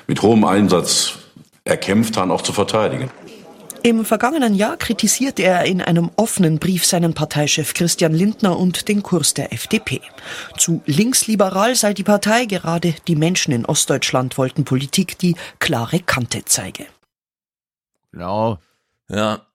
mit 0.08 0.24
hohem 0.24 0.44
Einsatz 0.46 1.20
erkämpft 1.64 2.18
haben, 2.18 2.32
auch 2.32 2.42
zu 2.42 2.54
verteidigen. 2.54 3.12
Im 3.84 4.04
vergangenen 4.04 4.56
Jahr 4.56 4.76
kritisierte 4.76 5.44
er 5.44 5.64
in 5.64 5.82
einem 5.82 6.12
offenen 6.18 6.60
Brief 6.60 6.86
seinen 6.86 7.14
Parteichef 7.14 7.74
Christian 7.74 8.14
Lindner 8.14 8.58
und 8.58 8.90
den 8.90 9.04
Kurs 9.04 9.34
der 9.34 9.54
FDP. 9.54 10.02
Zu 10.58 10.82
linksliberal 10.86 11.76
sei 11.76 11.94
die 11.94 12.04
Partei, 12.04 12.46
gerade 12.46 12.94
die 13.08 13.16
Menschen 13.16 13.54
in 13.54 13.66
Ostdeutschland 13.66 14.38
wollten 14.38 14.66
Politik, 14.66 15.18
die 15.18 15.36
klare 15.60 16.00
Kante 16.00 16.44
zeige. 16.44 16.88
Genau. 18.12 18.60
Ja. 19.08 19.46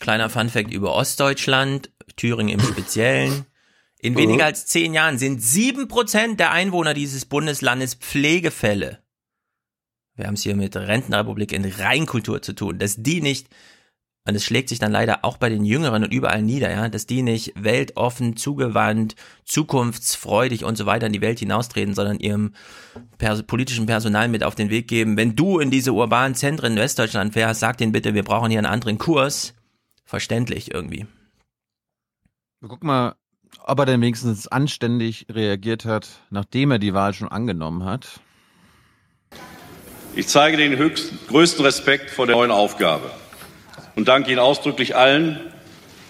Kleiner 0.00 0.28
Funfact 0.28 0.72
über 0.72 0.94
Ostdeutschland, 0.94 1.90
Thüringen 2.16 2.58
im 2.58 2.66
Speziellen. 2.66 3.46
In 3.98 4.16
weniger 4.16 4.46
als 4.46 4.66
zehn 4.66 4.94
Jahren 4.94 5.18
sind 5.18 5.42
sieben 5.42 5.88
Prozent 5.88 6.40
der 6.40 6.52
Einwohner 6.52 6.94
dieses 6.94 7.24
Bundeslandes 7.24 7.94
Pflegefälle. 7.94 9.02
Wir 10.16 10.26
haben 10.26 10.34
es 10.34 10.42
hier 10.42 10.56
mit 10.56 10.76
Rentenrepublik 10.76 11.52
in 11.52 11.64
Reinkultur 11.64 12.42
zu 12.42 12.52
tun, 12.52 12.78
dass 12.78 12.96
die 12.96 13.20
nicht, 13.20 13.48
und 14.26 14.34
es 14.34 14.44
schlägt 14.44 14.68
sich 14.68 14.78
dann 14.78 14.92
leider 14.92 15.24
auch 15.24 15.38
bei 15.38 15.48
den 15.48 15.64
Jüngeren 15.64 16.04
und 16.04 16.12
überall 16.12 16.42
nieder, 16.42 16.70
ja, 16.70 16.88
dass 16.88 17.06
die 17.06 17.22
nicht 17.22 17.52
weltoffen, 17.56 18.36
zugewandt, 18.36 19.14
zukunftsfreudig 19.44 20.64
und 20.64 20.76
so 20.76 20.84
weiter 20.86 21.06
in 21.06 21.12
die 21.12 21.22
Welt 21.22 21.38
hinaustreten, 21.38 21.94
sondern 21.94 22.18
ihrem 22.18 22.54
pers 23.18 23.42
politischen 23.44 23.86
Personal 23.86 24.28
mit 24.28 24.44
auf 24.44 24.54
den 24.54 24.70
Weg 24.70 24.88
geben. 24.88 25.16
Wenn 25.16 25.36
du 25.36 25.58
in 25.58 25.70
diese 25.70 25.92
urbanen 25.92 26.34
Zentren 26.34 26.72
in 26.72 26.78
Westdeutschland 26.78 27.32
fährst, 27.32 27.60
sag 27.60 27.78
denen 27.78 27.92
bitte, 27.92 28.14
wir 28.14 28.24
brauchen 28.24 28.50
hier 28.50 28.58
einen 28.58 28.66
anderen 28.66 28.98
Kurs. 28.98 29.54
Verständlich 30.04 30.74
irgendwie. 30.74 31.06
Gucken 32.66 32.88
mal, 32.88 33.14
ob 33.64 33.78
er 33.78 33.86
denn 33.86 34.00
wenigstens 34.00 34.48
anständig 34.48 35.26
reagiert 35.30 35.84
hat, 35.84 36.08
nachdem 36.30 36.72
er 36.72 36.78
die 36.78 36.94
Wahl 36.94 37.14
schon 37.14 37.28
angenommen 37.28 37.84
hat. 37.84 38.20
Ich 40.16 40.26
zeige 40.26 40.56
den 40.56 40.76
höchsten, 40.76 41.18
größten 41.28 41.64
Respekt 41.64 42.10
vor 42.10 42.26
der 42.26 42.34
neuen 42.34 42.50
Aufgabe 42.50 43.10
und 43.94 44.08
danke 44.08 44.32
Ihnen 44.32 44.40
ausdrücklich 44.40 44.96
allen, 44.96 45.38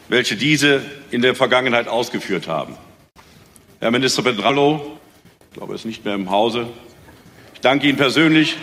welche 0.09 0.37
diese 0.37 0.81
in 1.11 1.21
der 1.21 1.35
Vergangenheit 1.35 1.87
ausgeführt 1.87 2.49
haben. 2.49 2.79
Herr 3.79 3.91
Minister 3.91 4.23
Pedrallo, 4.23 4.99
ich 5.51 5.57
glaube, 5.57 5.75
er 5.75 5.77
ist 5.77 5.85
nicht 5.85 6.05
mehr 6.05 6.15
im 6.15 6.31
Hause. 6.31 6.67
Ich 7.55 7.61
danke 7.61 7.89
Ihnen 7.89 7.99
persönlich. 7.99 8.57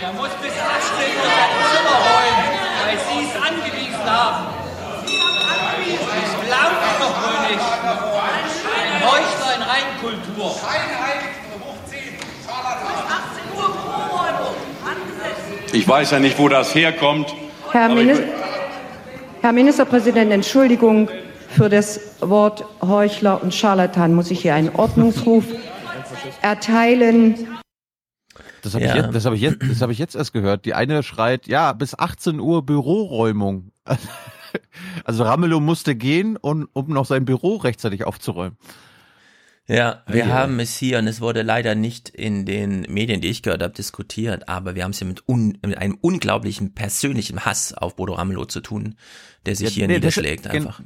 Er 0.00 0.12
muss 0.14 0.30
bis 0.40 0.52
18 0.52 0.56
Uhr 0.56 1.22
sein 1.22 1.50
Zimmer 1.76 1.98
räumen, 2.08 2.48
weil 2.86 2.96
Sie 2.96 3.28
es 3.28 3.34
angewiesen 3.36 4.04
haben. 4.10 4.46
Ich 5.86 5.98
glaube 6.46 6.76
doch 6.98 7.14
wohl 7.22 7.40
nicht. 7.50 7.64
Ein 8.74 9.04
Heuchler 9.04 9.54
in 9.56 9.62
Reinkultur. 9.62 10.56
Ich 15.72 15.86
weiß 15.86 16.10
ja 16.12 16.18
nicht, 16.18 16.38
wo 16.38 16.48
das 16.48 16.74
herkommt. 16.74 17.34
Herr, 17.72 17.90
aber 17.90 18.00
ich- 18.00 18.06
Minis 18.06 18.20
Herr 19.40 19.52
Ministerpräsident, 19.52 20.32
Entschuldigung 20.32 21.08
für 21.50 21.68
das 21.68 22.00
Wort 22.20 22.64
Heuchler 22.82 23.42
und 23.42 23.54
Scharlatan. 23.54 24.14
Muss 24.14 24.30
ich 24.30 24.40
hier 24.40 24.54
einen 24.54 24.70
Ordnungsruf 24.74 25.44
erteilen? 26.42 27.46
Das 28.62 28.74
habe 28.74 28.84
Ja. 28.84 28.90
ich, 28.96 29.02
jetzt- 29.02 29.14
das 29.14 29.24
hab 29.26 29.32
ich, 29.34 29.40
jetzt- 29.40 29.58
das 29.70 29.80
hab 29.82 29.90
ich 29.90 29.98
jetzt 29.98 30.16
erst 30.16 30.32
gehört. 30.32 30.64
Die 30.64 30.74
eine 30.74 31.02
schreit, 31.02 31.46
ja, 31.46 31.72
bis 31.72 31.96
18 31.98 32.40
Uhr 32.40 32.64
Büroräumung. 32.64 33.70
Also 35.04 35.24
Ramelow 35.24 35.60
musste 35.60 35.94
gehen, 35.94 36.38
um, 36.40 36.68
um 36.72 36.88
noch 36.88 37.04
sein 37.04 37.26
Büro 37.26 37.56
rechtzeitig 37.56 38.04
aufzuräumen. 38.04 38.56
Ja, 39.68 40.02
wir 40.06 40.26
Ja. 40.26 40.28
haben 40.28 40.60
es 40.60 40.76
hier 40.76 40.98
und 40.98 41.06
es 41.06 41.20
wurde 41.20 41.42
leider 41.42 41.74
nicht 41.74 42.08
in 42.08 42.46
den 42.46 42.82
Medien, 42.88 43.20
die 43.20 43.28
ich 43.28 43.42
gehört 43.42 43.62
habe, 43.62 43.74
diskutiert, 43.74 44.48
aber 44.48 44.74
wir 44.74 44.82
haben 44.84 44.92
es 44.92 44.98
hier 44.98 45.06
mit, 45.06 45.28
un, 45.28 45.58
mit 45.64 45.76
einem 45.76 45.98
unglaublichen 46.00 46.72
persönlichen 46.74 47.44
Hass 47.44 47.74
auf 47.74 47.94
Bodo 47.96 48.14
Ramelow 48.14 48.46
zu 48.46 48.60
tun, 48.62 48.94
der 49.44 49.56
sich 49.56 49.68
Ja, 49.70 49.74
hier 49.74 49.86
nee, 49.88 50.00
das- 50.00 50.16
niederschlägt 50.16 50.44
gen- 50.44 50.62
einfach. 50.66 50.80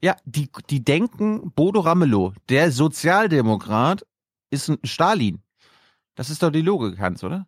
Ja, 0.00 0.16
die, 0.24 0.48
die 0.70 0.82
denken, 0.82 1.52
Bodo 1.54 1.80
Ramelow, 1.80 2.32
der 2.48 2.72
Sozialdemokrat, 2.72 4.04
ist 4.50 4.68
ein 4.68 4.78
Stalin. 4.82 5.42
Das 6.14 6.28
ist 6.30 6.42
doch 6.42 6.50
die 6.50 6.62
Logik, 6.62 6.98
Hans, 6.98 7.22
oder? 7.22 7.46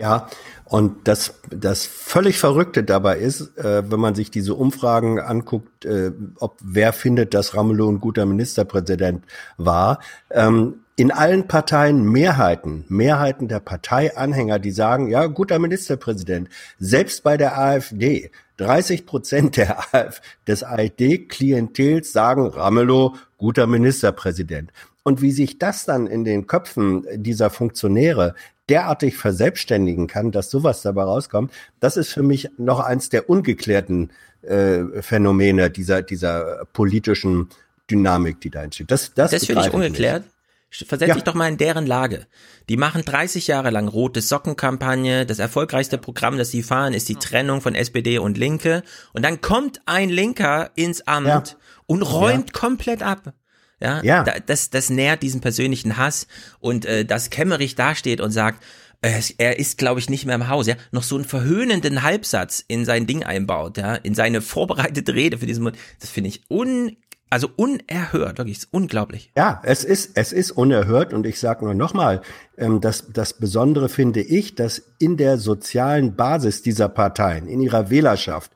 Ja, 0.00 0.28
und 0.64 1.06
das, 1.08 1.34
das 1.50 1.84
völlig 1.84 2.38
Verrückte 2.38 2.82
dabei 2.82 3.18
ist, 3.18 3.58
äh, 3.58 3.90
wenn 3.90 4.00
man 4.00 4.14
sich 4.14 4.30
diese 4.30 4.54
Umfragen 4.54 5.20
anguckt, 5.20 5.84
äh, 5.84 6.10
ob 6.38 6.56
wer 6.62 6.94
findet, 6.94 7.34
dass 7.34 7.54
Ramelow 7.54 7.90
ein 7.90 8.00
guter 8.00 8.24
Ministerpräsident 8.24 9.22
war, 9.58 10.00
ähm, 10.30 10.76
in 10.96 11.10
allen 11.10 11.48
Parteien 11.48 12.02
Mehrheiten, 12.02 12.86
Mehrheiten 12.88 13.46
der 13.46 13.60
Parteianhänger, 13.60 14.58
die 14.58 14.70
sagen, 14.70 15.08
ja, 15.08 15.26
guter 15.26 15.58
Ministerpräsident. 15.58 16.48
Selbst 16.78 17.22
bei 17.22 17.36
der 17.36 17.58
AfD, 17.58 18.30
30 18.56 19.04
Prozent 19.04 19.58
der 19.58 19.80
AF, 19.94 20.22
des 20.46 20.64
AfD-Klientels 20.64 22.12
sagen, 22.12 22.46
Ramelow, 22.46 23.16
guter 23.36 23.66
Ministerpräsident. 23.66 24.72
Und 25.02 25.20
wie 25.22 25.32
sich 25.32 25.58
das 25.58 25.84
dann 25.84 26.06
in 26.06 26.24
den 26.24 26.46
Köpfen 26.46 27.06
dieser 27.14 27.50
Funktionäre 27.50 28.34
derartig 28.70 29.16
verselbstständigen 29.16 30.06
kann, 30.06 30.30
dass 30.30 30.50
sowas 30.50 30.82
dabei 30.82 31.02
rauskommt, 31.02 31.52
das 31.80 31.96
ist 31.96 32.12
für 32.12 32.22
mich 32.22 32.48
noch 32.56 32.80
eins 32.80 33.08
der 33.10 33.28
ungeklärten 33.28 34.10
äh, 34.42 35.02
Phänomene 35.02 35.70
dieser, 35.70 36.02
dieser 36.02 36.64
politischen 36.72 37.48
Dynamik, 37.90 38.40
die 38.40 38.50
da 38.50 38.62
entsteht. 38.62 38.90
Das, 38.90 39.12
das, 39.14 39.32
Das 39.32 39.44
finde 39.46 39.66
ich 39.66 39.72
ungeklärt. 39.72 40.24
Versetz 40.70 41.08
Ja. 41.08 41.14
dich 41.14 41.24
doch 41.24 41.34
mal 41.34 41.48
in 41.48 41.56
deren 41.56 41.84
Lage. 41.84 42.26
Die 42.68 42.76
machen 42.76 43.02
30 43.04 43.48
Jahre 43.48 43.70
lang 43.70 43.88
rote 43.88 44.20
Sockenkampagne. 44.20 45.26
Das 45.26 45.40
erfolgreichste 45.40 45.98
Programm, 45.98 46.38
das 46.38 46.52
sie 46.52 46.62
fahren, 46.62 46.94
ist 46.94 47.08
die 47.08 47.16
Trennung 47.16 47.60
von 47.60 47.74
SPD 47.74 48.18
und 48.20 48.38
Linke. 48.38 48.84
Und 49.12 49.24
dann 49.24 49.40
kommt 49.40 49.80
ein 49.86 50.08
Linker 50.10 50.70
ins 50.76 51.00
Amt 51.08 51.26
Ja. 51.26 51.42
und 51.86 52.02
räumt 52.02 52.52
komplett 52.52 53.02
ab. 53.02 53.32
Ja, 53.80 54.02
Ja. 54.02 54.24
Da, 54.24 54.34
das, 54.44 54.70
das 54.70 54.90
nährt 54.90 55.22
diesen 55.22 55.40
persönlichen 55.40 55.96
Hass 55.96 56.26
und 56.60 56.84
äh, 56.84 57.04
dass 57.04 57.30
Kemmerich 57.30 57.74
dasteht 57.74 58.20
und 58.20 58.30
sagt, 58.30 58.62
äh, 59.02 59.20
er 59.38 59.58
ist, 59.58 59.78
glaube 59.78 60.00
ich, 60.00 60.10
nicht 60.10 60.26
mehr 60.26 60.34
im 60.34 60.48
Haus, 60.48 60.66
ja, 60.66 60.74
noch 60.92 61.02
so 61.02 61.16
einen 61.16 61.24
verhöhnenden 61.24 62.02
Halbsatz 62.02 62.64
in 62.66 62.84
sein 62.84 63.06
Ding 63.06 63.24
einbaut, 63.24 63.78
ja, 63.78 63.94
in 63.94 64.14
seine 64.14 64.40
vorbereitete 64.42 65.14
Rede 65.14 65.38
für 65.38 65.46
diesen 65.46 65.62
Mund. 65.62 65.76
Das 66.00 66.10
finde 66.10 66.28
ich 66.28 66.42
un, 66.50 66.96
also 67.30 67.48
unerhört, 67.56 68.38
wirklich, 68.38 68.58
ist 68.58 68.68
unglaublich. 68.72 69.30
Ja, 69.36 69.62
es 69.64 69.84
ist, 69.84 70.12
es 70.16 70.32
ist 70.32 70.50
unerhört 70.50 71.14
und 71.14 71.26
ich 71.26 71.38
sage 71.38 71.64
nur 71.64 71.74
nochmal, 71.74 72.22
ähm, 72.58 72.80
das, 72.80 73.12
das 73.12 73.34
Besondere 73.34 73.88
finde 73.88 74.20
ich, 74.20 74.56
dass 74.56 74.82
in 74.98 75.16
der 75.16 75.38
sozialen 75.38 76.16
Basis 76.16 76.62
dieser 76.62 76.88
Parteien, 76.88 77.46
in 77.46 77.60
ihrer 77.60 77.88
Wählerschaft, 77.88 78.52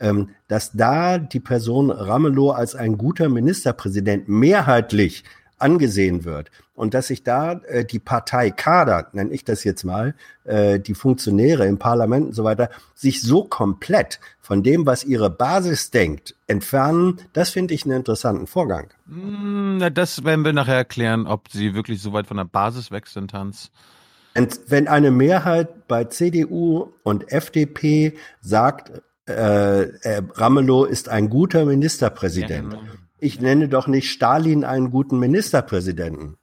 ähm, 0.00 0.30
dass 0.48 0.72
da 0.72 1.18
die 1.18 1.40
Person 1.40 1.90
Ramelow 1.90 2.50
als 2.50 2.74
ein 2.74 2.98
guter 2.98 3.28
Ministerpräsident 3.28 4.28
mehrheitlich 4.28 5.24
angesehen 5.58 6.24
wird 6.24 6.50
und 6.74 6.94
dass 6.94 7.08
sich 7.08 7.24
da 7.24 7.54
äh, 7.66 7.84
die 7.84 7.98
Parteikader, 7.98 9.08
nenne 9.12 9.32
ich 9.32 9.44
das 9.44 9.64
jetzt 9.64 9.84
mal, 9.84 10.14
äh, 10.44 10.78
die 10.78 10.94
Funktionäre 10.94 11.66
im 11.66 11.78
Parlament 11.78 12.28
und 12.28 12.32
so 12.32 12.44
weiter, 12.44 12.70
sich 12.94 13.20
so 13.20 13.44
komplett 13.44 14.20
von 14.40 14.62
dem, 14.62 14.86
was 14.86 15.04
ihre 15.04 15.30
Basis 15.30 15.90
denkt, 15.90 16.36
entfernen, 16.46 17.18
das 17.32 17.50
finde 17.50 17.74
ich 17.74 17.84
einen 17.84 17.96
interessanten 17.96 18.46
Vorgang. 18.46 18.90
Na, 19.06 19.90
das 19.90 20.24
werden 20.24 20.44
wir 20.44 20.52
nachher 20.52 20.76
erklären, 20.76 21.26
ob 21.26 21.50
sie 21.50 21.74
wirklich 21.74 22.00
so 22.00 22.12
weit 22.12 22.28
von 22.28 22.36
der 22.36 22.44
Basis 22.44 22.90
weg 22.90 23.08
sind, 23.08 23.32
Hans. 23.32 23.70
Und 24.36 24.60
wenn 24.68 24.86
eine 24.86 25.10
Mehrheit 25.10 25.88
bei 25.88 26.04
CDU 26.04 26.92
und 27.02 27.32
FDP 27.32 28.16
sagt, 28.40 29.02
äh, 29.28 29.82
äh, 29.82 30.22
Ramelow 30.34 30.84
ist 30.84 31.08
ein 31.08 31.28
guter 31.28 31.64
Ministerpräsident, 31.64 32.72
Ja, 32.72 32.80
ich 33.18 33.40
nenne 33.40 33.68
doch 33.68 33.86
nicht 33.86 34.10
Stalin 34.10 34.64
einen 34.64 34.90
guten 34.90 35.18
Ministerpräsidenten. 35.18 36.36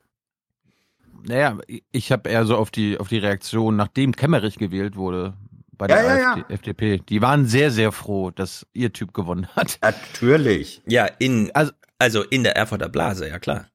Naja, 1.28 1.58
ich 1.91 2.12
habe 2.12 2.30
eher 2.30 2.45
so 2.45 2.56
auf 2.56 2.69
die, 2.69 3.00
auf 3.00 3.08
die 3.08 3.17
Reaktion, 3.17 3.76
nachdem 3.76 4.15
Kemmerich 4.15 4.58
gewählt 4.58 4.95
wurde 4.95 5.34
bei 5.78 5.88
der 5.88 6.04
Ja, 6.04 6.17
ja, 6.38 6.45
FDP. 6.50 7.00
Die 7.00 7.21
waren 7.21 7.45
sehr, 7.45 7.71
sehr 7.71 7.91
froh, 7.91 8.32
dass 8.32 8.67
ihr 8.74 8.93
Typ 8.93 9.13
gewonnen 9.13 9.48
hat. 9.56 9.80
Natürlich. 9.82 10.82
Ja, 10.86 11.06
in, 11.19 11.50
also, 11.54 11.71
also 11.98 12.21
in 12.24 12.43
der 12.43 12.56
Erfurter 12.56 12.89
Blase, 12.89 13.28
ja 13.28 13.39
klar. 13.39 13.65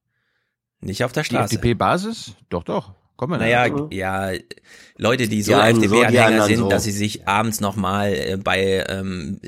Nicht 0.81 1.05
auf 1.05 1.13
der 1.13 1.25
Die 1.25 1.31
Straße. 1.31 1.57
FDP-Basis? 1.57 2.37
Doch, 2.49 2.63
doch. 2.63 2.95
Komm 3.21 3.29
mal. 3.29 3.39
Naja, 3.39 3.67
ja, 3.91 4.33
Leute, 4.97 5.29
die 5.29 5.43
so 5.43 5.53
Die 5.53 5.55
einen 5.57 5.87
so, 5.87 6.03
die 6.07 6.41
sind, 6.47 6.57
so. 6.57 6.69
dass 6.71 6.85
sie 6.85 6.91
sich 6.91 7.29
abends 7.29 7.61
nochmal 7.61 8.15
äh, 8.15 8.39
bei 8.43 8.83
ähm, 8.89 9.39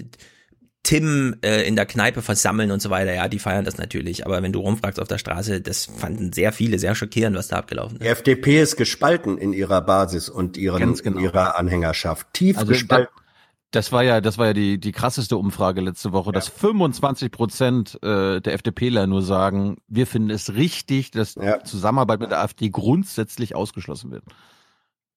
Tim 0.82 1.36
äh, 1.42 1.62
in 1.66 1.74
der 1.74 1.86
Kneipe 1.86 2.20
versammeln 2.20 2.70
und 2.70 2.82
so 2.82 2.90
weiter, 2.90 3.14
ja, 3.14 3.28
die 3.28 3.38
feiern 3.38 3.64
das 3.64 3.78
natürlich. 3.78 4.26
Aber 4.26 4.42
wenn 4.42 4.52
du 4.52 4.60
rumfragst 4.60 5.00
auf 5.00 5.08
der 5.08 5.16
Straße, 5.16 5.62
das 5.62 5.86
fanden 5.86 6.34
sehr 6.34 6.52
viele 6.52 6.78
sehr 6.78 6.94
schockierend, 6.94 7.34
was 7.34 7.48
da 7.48 7.56
abgelaufen 7.56 7.98
Die 7.98 8.04
ist. 8.04 8.10
FDP 8.10 8.60
ist 8.60 8.76
gespalten 8.76 9.38
in 9.38 9.54
ihrer 9.54 9.80
Basis 9.80 10.28
und 10.28 10.58
ihren, 10.58 10.94
genau. 10.94 11.16
in 11.16 11.24
ihrer 11.24 11.58
Anhängerschaft. 11.58 12.26
Tief 12.34 12.58
Also, 12.58 12.72
gespalten. 12.72 13.08
Das 13.72 13.90
war 13.90 14.04
ja, 14.04 14.20
das 14.20 14.36
war 14.36 14.48
ja 14.48 14.52
die, 14.52 14.78
die 14.78 14.92
krasseste 14.92 15.38
Umfrage 15.38 15.80
letzte 15.80 16.12
Woche, 16.12 16.30
dass 16.30 16.46
25 16.48 17.30
Prozent 17.30 17.98
äh, 18.02 18.40
der 18.40 18.52
FDPler 18.52 19.06
nur 19.06 19.22
sagen, 19.22 19.78
wir 19.88 20.06
finden 20.06 20.28
es 20.28 20.54
richtig, 20.54 21.10
dass 21.10 21.34
Ja. 21.36 21.64
Zusammenarbeit 21.64 22.20
mit 22.20 22.30
der 22.30 22.40
AfD 22.40 22.68
grundsätzlich 22.68 23.56
ausgeschlossen 23.56 24.10
wird. 24.10 24.24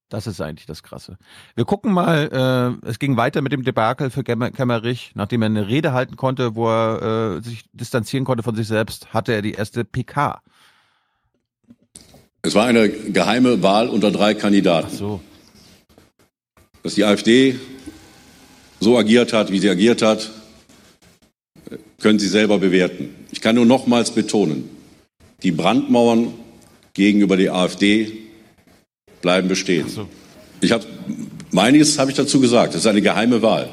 Das 0.08 0.26
ist 0.26 0.40
eigentlich 0.40 0.68
das 0.68 0.84
Krasse. 0.84 1.18
Wir 1.56 1.66
gucken 1.66 1.92
mal, 1.92 2.80
äh, 2.84 2.88
es 2.88 2.98
ging 2.98 3.18
weiter 3.18 3.42
mit 3.42 3.52
dem 3.52 3.64
Debakel 3.64 4.10
für 4.10 4.24
Kemmerich. 4.24 5.12
Nachdem 5.16 5.42
er 5.42 5.48
eine 5.48 5.68
Rede 5.68 5.92
halten 5.92 6.16
konnte, 6.16 6.56
wo 6.56 6.70
er 6.70 7.38
äh, 7.38 7.42
sich 7.42 7.66
distanzieren 7.74 8.24
konnte 8.24 8.44
von 8.44 8.56
sich 8.56 8.68
selbst, 8.68 9.14
hatte 9.14 9.34
er 9.34 9.42
die 9.42 9.54
erste 9.54 9.84
PK. 9.84 10.42
Es 12.44 12.56
war 12.56 12.68
eine 12.68 12.88
geheime 12.88 13.64
Wahl 13.64 13.90
unter 13.90 14.12
drei 14.12 14.34
Kandidaten. 14.34 14.96
So. 14.96 15.20
Dass 16.84 16.94
die 16.94 17.04
AfD 17.04 17.60
so 18.80 18.98
agiert 18.98 19.34
hat, 19.34 19.52
wie 19.52 19.60
sie 19.60 19.70
agiert 19.70 20.02
hat, 20.02 20.30
können 22.00 22.20
Sie 22.20 22.28
selber 22.28 22.60
bewerten. 22.60 23.10
Ich 23.32 23.42
kann 23.42 23.56
nur 23.56 23.66
nochmals 23.66 24.12
betonen, 24.12 24.70
die 25.44 25.52
Brandmauern 25.52 26.34
gegenüber 26.94 27.36
der 27.36 27.56
AfD 27.56 28.12
bleiben 29.22 29.48
bestehen. 29.48 29.90
So. 29.90 30.08
Ich 30.62 30.72
habe 30.72 30.86
Meiniges 31.52 31.98
habe 31.98 32.12
ich 32.12 32.18
dazu 32.18 32.40
gesagt. 32.40 32.74
Das 32.74 32.82
ist 32.82 32.88
eine 32.88 33.02
geheime 33.02 33.42
Wahl. 33.42 33.70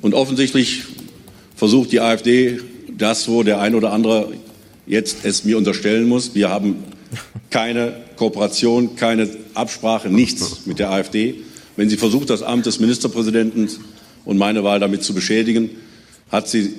Und 0.00 0.14
offensichtlich 0.14 0.82
versucht 1.54 1.92
die 1.92 2.00
AfD 2.00 2.60
das, 2.96 3.28
wo 3.28 3.42
der 3.42 3.60
ein 3.60 3.74
oder 3.74 3.92
andere 3.92 4.32
jetzt 4.86 5.18
es 5.24 5.44
mir 5.44 5.58
unterstellen 5.58 6.08
muss. 6.08 6.34
Wir 6.34 6.48
haben 6.48 6.82
keine 7.50 7.94
Kooperation, 8.16 8.96
keine 8.96 9.28
Absprache, 9.54 10.08
nichts 10.08 10.66
mit 10.66 10.78
der 10.78 10.90
AfD. 10.90 11.34
Wenn 11.76 11.88
sie 11.88 11.96
versucht, 11.96 12.30
das 12.30 12.42
Amt 12.42 12.66
des 12.66 12.80
Ministerpräsidenten 12.80 13.68
und 14.24 14.38
meine 14.38 14.64
Wahl 14.64 14.80
damit 14.80 15.02
zu 15.02 15.14
beschädigen, 15.14 15.70
hat 16.30 16.48
sie 16.48 16.74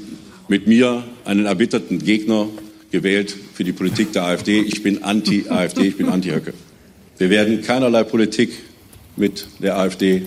mit 0.47 0.67
mir 0.67 1.03
einen 1.25 1.45
erbitterten 1.45 1.99
Gegner 1.99 2.47
gewählt 2.91 3.35
für 3.53 3.63
die 3.63 3.73
Politik 3.73 4.13
der 4.13 4.23
AfD. 4.23 4.59
Ich 4.59 4.83
bin 4.83 5.03
anti-AfD, 5.03 5.81
ich 5.87 5.97
bin 5.97 6.09
anti-Höcke. 6.09 6.53
Wir 7.17 7.29
werden 7.29 7.61
keinerlei 7.61 8.03
Politik 8.03 8.51
mit 9.15 9.47
der 9.59 9.77
AfD 9.77 10.23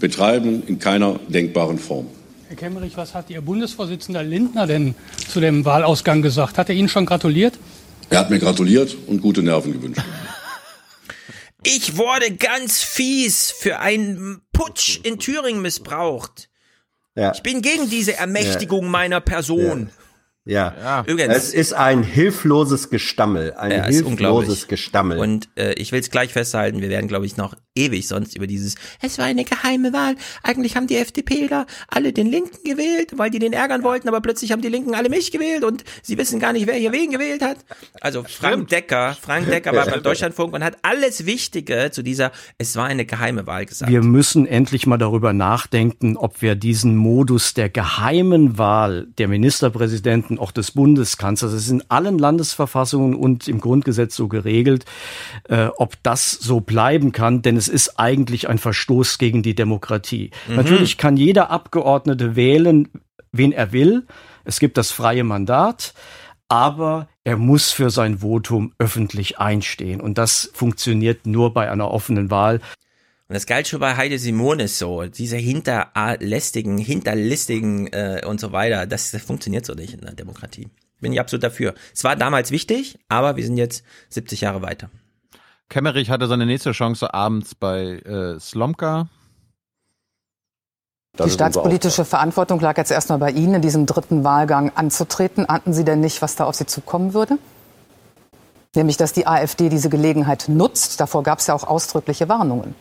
betreiben, 0.00 0.62
in 0.66 0.78
keiner 0.78 1.20
denkbaren 1.28 1.78
Form. 1.78 2.06
Herr 2.48 2.56
Kemmerich, 2.56 2.96
was 2.96 3.14
hat 3.14 3.30
Ihr 3.30 3.40
Bundesvorsitzender 3.40 4.22
Lindner 4.22 4.66
denn 4.66 4.94
zu 5.28 5.40
dem 5.40 5.64
Wahlausgang 5.64 6.20
gesagt? 6.20 6.58
Hat 6.58 6.68
er 6.68 6.74
Ihnen 6.74 6.88
schon 6.88 7.06
gratuliert? 7.06 7.58
Er 8.10 8.18
hat 8.18 8.30
mir 8.30 8.38
gratuliert 8.38 8.94
und 9.06 9.22
gute 9.22 9.42
Nerven 9.42 9.72
gewünscht. 9.72 10.02
Ich 11.64 11.96
wurde 11.96 12.32
ganz 12.36 12.82
fies 12.82 13.50
für 13.50 13.78
einen 13.78 14.41
Putsch 14.52 15.00
in 15.02 15.18
Thüringen 15.18 15.62
missbraucht. 15.62 16.48
Ja. 17.14 17.32
Ich 17.32 17.42
bin 17.42 17.62
gegen 17.62 17.90
diese 17.90 18.16
Ermächtigung 18.16 18.84
ja. 18.84 18.90
meiner 18.90 19.20
Person. 19.20 19.90
Ja. 19.90 20.02
Ja. 20.44 20.74
ja. 20.78 21.04
Übrigens. 21.06 21.36
Es 21.36 21.54
ist 21.54 21.72
ein 21.72 22.02
hilfloses 22.02 22.90
Gestammel, 22.90 23.52
ein 23.54 23.70
ja, 23.70 23.84
hilfloses 23.84 24.66
Gestammel. 24.66 25.18
Und 25.18 25.48
äh, 25.56 25.72
ich 25.74 25.92
will 25.92 26.00
es 26.00 26.10
gleich 26.10 26.32
festhalten, 26.32 26.80
wir 26.80 26.88
werden, 26.88 27.08
glaube 27.08 27.26
ich, 27.26 27.36
noch 27.36 27.54
ewig 27.74 28.06
sonst 28.06 28.36
über 28.36 28.46
dieses, 28.46 28.74
es 29.00 29.18
war 29.18 29.26
eine 29.26 29.44
geheime 29.44 29.92
Wahl. 29.92 30.16
Eigentlich 30.42 30.76
haben 30.76 30.86
die 30.86 30.96
FDPler 30.96 31.66
alle 31.88 32.12
den 32.12 32.26
Linken 32.26 32.62
gewählt, 32.64 33.12
weil 33.16 33.30
die 33.30 33.38
den 33.38 33.52
ärgern 33.52 33.82
wollten, 33.82 34.08
aber 34.08 34.20
plötzlich 34.20 34.52
haben 34.52 34.62
die 34.62 34.68
Linken 34.68 34.94
alle 34.94 35.08
mich 35.08 35.30
gewählt 35.30 35.64
und 35.64 35.84
sie 36.02 36.18
wissen 36.18 36.40
gar 36.40 36.52
nicht, 36.52 36.66
wer 36.66 36.74
hier 36.74 36.92
wen 36.92 37.10
gewählt 37.10 37.42
hat. 37.42 37.58
Also 38.00 38.24
Frank 38.24 38.68
Decker, 38.68 39.16
Frank 39.20 39.46
Decker 39.50 39.72
war 39.74 39.86
beim 39.86 40.02
Deutschlandfunk 40.02 40.54
und 40.54 40.64
hat 40.64 40.78
alles 40.82 41.26
Wichtige 41.26 41.90
zu 41.92 42.02
dieser, 42.02 42.32
es 42.58 42.76
war 42.76 42.86
eine 42.86 43.06
geheime 43.06 43.46
Wahl 43.46 43.66
gesagt. 43.66 43.90
Wir 43.90 44.02
müssen 44.02 44.46
endlich 44.46 44.86
mal 44.86 44.98
darüber 44.98 45.32
nachdenken, 45.32 46.16
ob 46.16 46.42
wir 46.42 46.54
diesen 46.54 46.96
Modus 46.96 47.54
der 47.54 47.68
geheimen 47.68 48.58
Wahl 48.58 49.06
der 49.18 49.28
Ministerpräsidenten 49.28 49.82
Präsidenten, 49.92 50.38
auch 50.38 50.52
des 50.52 50.70
Bundeskanzlers. 50.72 51.52
Es 51.52 51.64
ist 51.64 51.70
in 51.70 51.82
allen 51.88 52.18
Landesverfassungen 52.18 53.14
und 53.14 53.48
im 53.48 53.60
Grundgesetz 53.60 54.16
so 54.16 54.28
geregelt, 54.28 54.84
äh, 55.48 55.66
ob 55.76 56.02
das 56.02 56.30
so 56.30 56.60
bleiben 56.60 57.12
kann, 57.12 57.42
denn 57.42 57.56
es 57.62 57.68
ist 57.68 57.98
eigentlich 57.98 58.48
ein 58.48 58.58
Verstoß 58.58 59.18
gegen 59.18 59.42
die 59.42 59.54
Demokratie. 59.54 60.30
Mhm. 60.48 60.56
Natürlich 60.56 60.98
kann 60.98 61.16
jeder 61.16 61.50
Abgeordnete 61.50 62.36
wählen, 62.36 62.88
wen 63.32 63.52
er 63.52 63.72
will. 63.72 64.06
Es 64.44 64.58
gibt 64.58 64.76
das 64.76 64.90
freie 64.90 65.24
Mandat 65.24 65.94
aber 66.52 67.08
er 67.24 67.38
muss 67.38 67.72
für 67.72 67.88
sein 67.88 68.18
Votum 68.18 68.74
öffentlich 68.78 69.38
einstehen. 69.38 70.02
Und 70.02 70.18
das 70.18 70.50
funktioniert 70.52 71.24
nur 71.24 71.54
bei 71.54 71.70
einer 71.70 71.90
offenen 71.90 72.30
Wahl. 72.30 72.56
Und 72.56 73.34
das 73.34 73.46
galt 73.46 73.68
schon 73.68 73.80
bei 73.80 73.96
Heide 73.96 74.18
Simonis 74.18 74.78
so, 74.78 75.02
diese 75.04 75.38
hinterlästigen, 75.38 76.76
hinterlistigen 76.76 77.86
äh, 77.86 78.20
und 78.26 78.38
so 78.38 78.52
weiter, 78.52 78.86
das, 78.86 79.12
das 79.12 79.22
funktioniert 79.22 79.64
so 79.64 79.72
nicht 79.72 79.94
in 79.94 80.02
der 80.02 80.12
Demokratie. 80.12 80.68
Bin 81.00 81.14
ich 81.14 81.20
absolut 81.20 81.42
dafür. 81.42 81.72
Es 81.94 82.04
war 82.04 82.16
damals 82.16 82.50
wichtig, 82.50 82.98
aber 83.08 83.36
wir 83.36 83.46
sind 83.46 83.56
jetzt 83.56 83.82
70 84.10 84.42
Jahre 84.42 84.60
weiter. 84.60 84.90
Kemmerich 85.72 86.10
hatte 86.10 86.26
seine 86.26 86.44
nächste 86.44 86.72
Chance 86.72 87.14
abends 87.14 87.54
bei 87.54 87.94
äh, 88.04 88.38
Slomka. 88.38 89.08
Das 91.16 91.28
die 91.28 91.32
staatspolitische 91.32 92.04
Verantwortung 92.04 92.60
lag 92.60 92.76
jetzt 92.76 92.90
erstmal 92.90 93.18
bei 93.18 93.30
Ihnen, 93.30 93.54
in 93.54 93.62
diesem 93.62 93.86
dritten 93.86 94.22
Wahlgang 94.22 94.70
anzutreten. 94.74 95.46
Ahnten 95.46 95.72
Sie 95.72 95.84
denn 95.84 96.00
nicht, 96.00 96.20
was 96.20 96.36
da 96.36 96.44
auf 96.44 96.56
Sie 96.56 96.66
zukommen 96.66 97.14
würde? 97.14 97.38
Nämlich, 98.74 98.98
dass 98.98 99.14
die 99.14 99.26
AfD 99.26 99.70
diese 99.70 99.88
Gelegenheit 99.88 100.44
nutzt. 100.48 101.00
Davor 101.00 101.22
gab 101.22 101.38
es 101.38 101.46
ja 101.46 101.54
auch 101.54 101.64
ausdrückliche 101.64 102.28
Warnungen. 102.28 102.74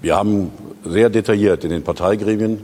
Wir 0.00 0.14
haben 0.14 0.52
sehr 0.84 1.10
detailliert 1.10 1.64
in 1.64 1.70
den 1.70 1.82
Parteigremien 1.82 2.62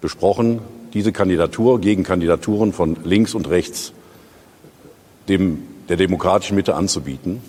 besprochen, 0.00 0.60
diese 0.94 1.12
Kandidatur 1.12 1.82
gegen 1.82 2.02
Kandidaturen 2.02 2.72
von 2.72 2.96
links 3.04 3.34
und 3.34 3.50
rechts 3.50 3.92
dem, 5.28 5.64
der 5.90 5.98
demokratischen 5.98 6.56
Mitte 6.56 6.74
anzubieten. 6.76 7.42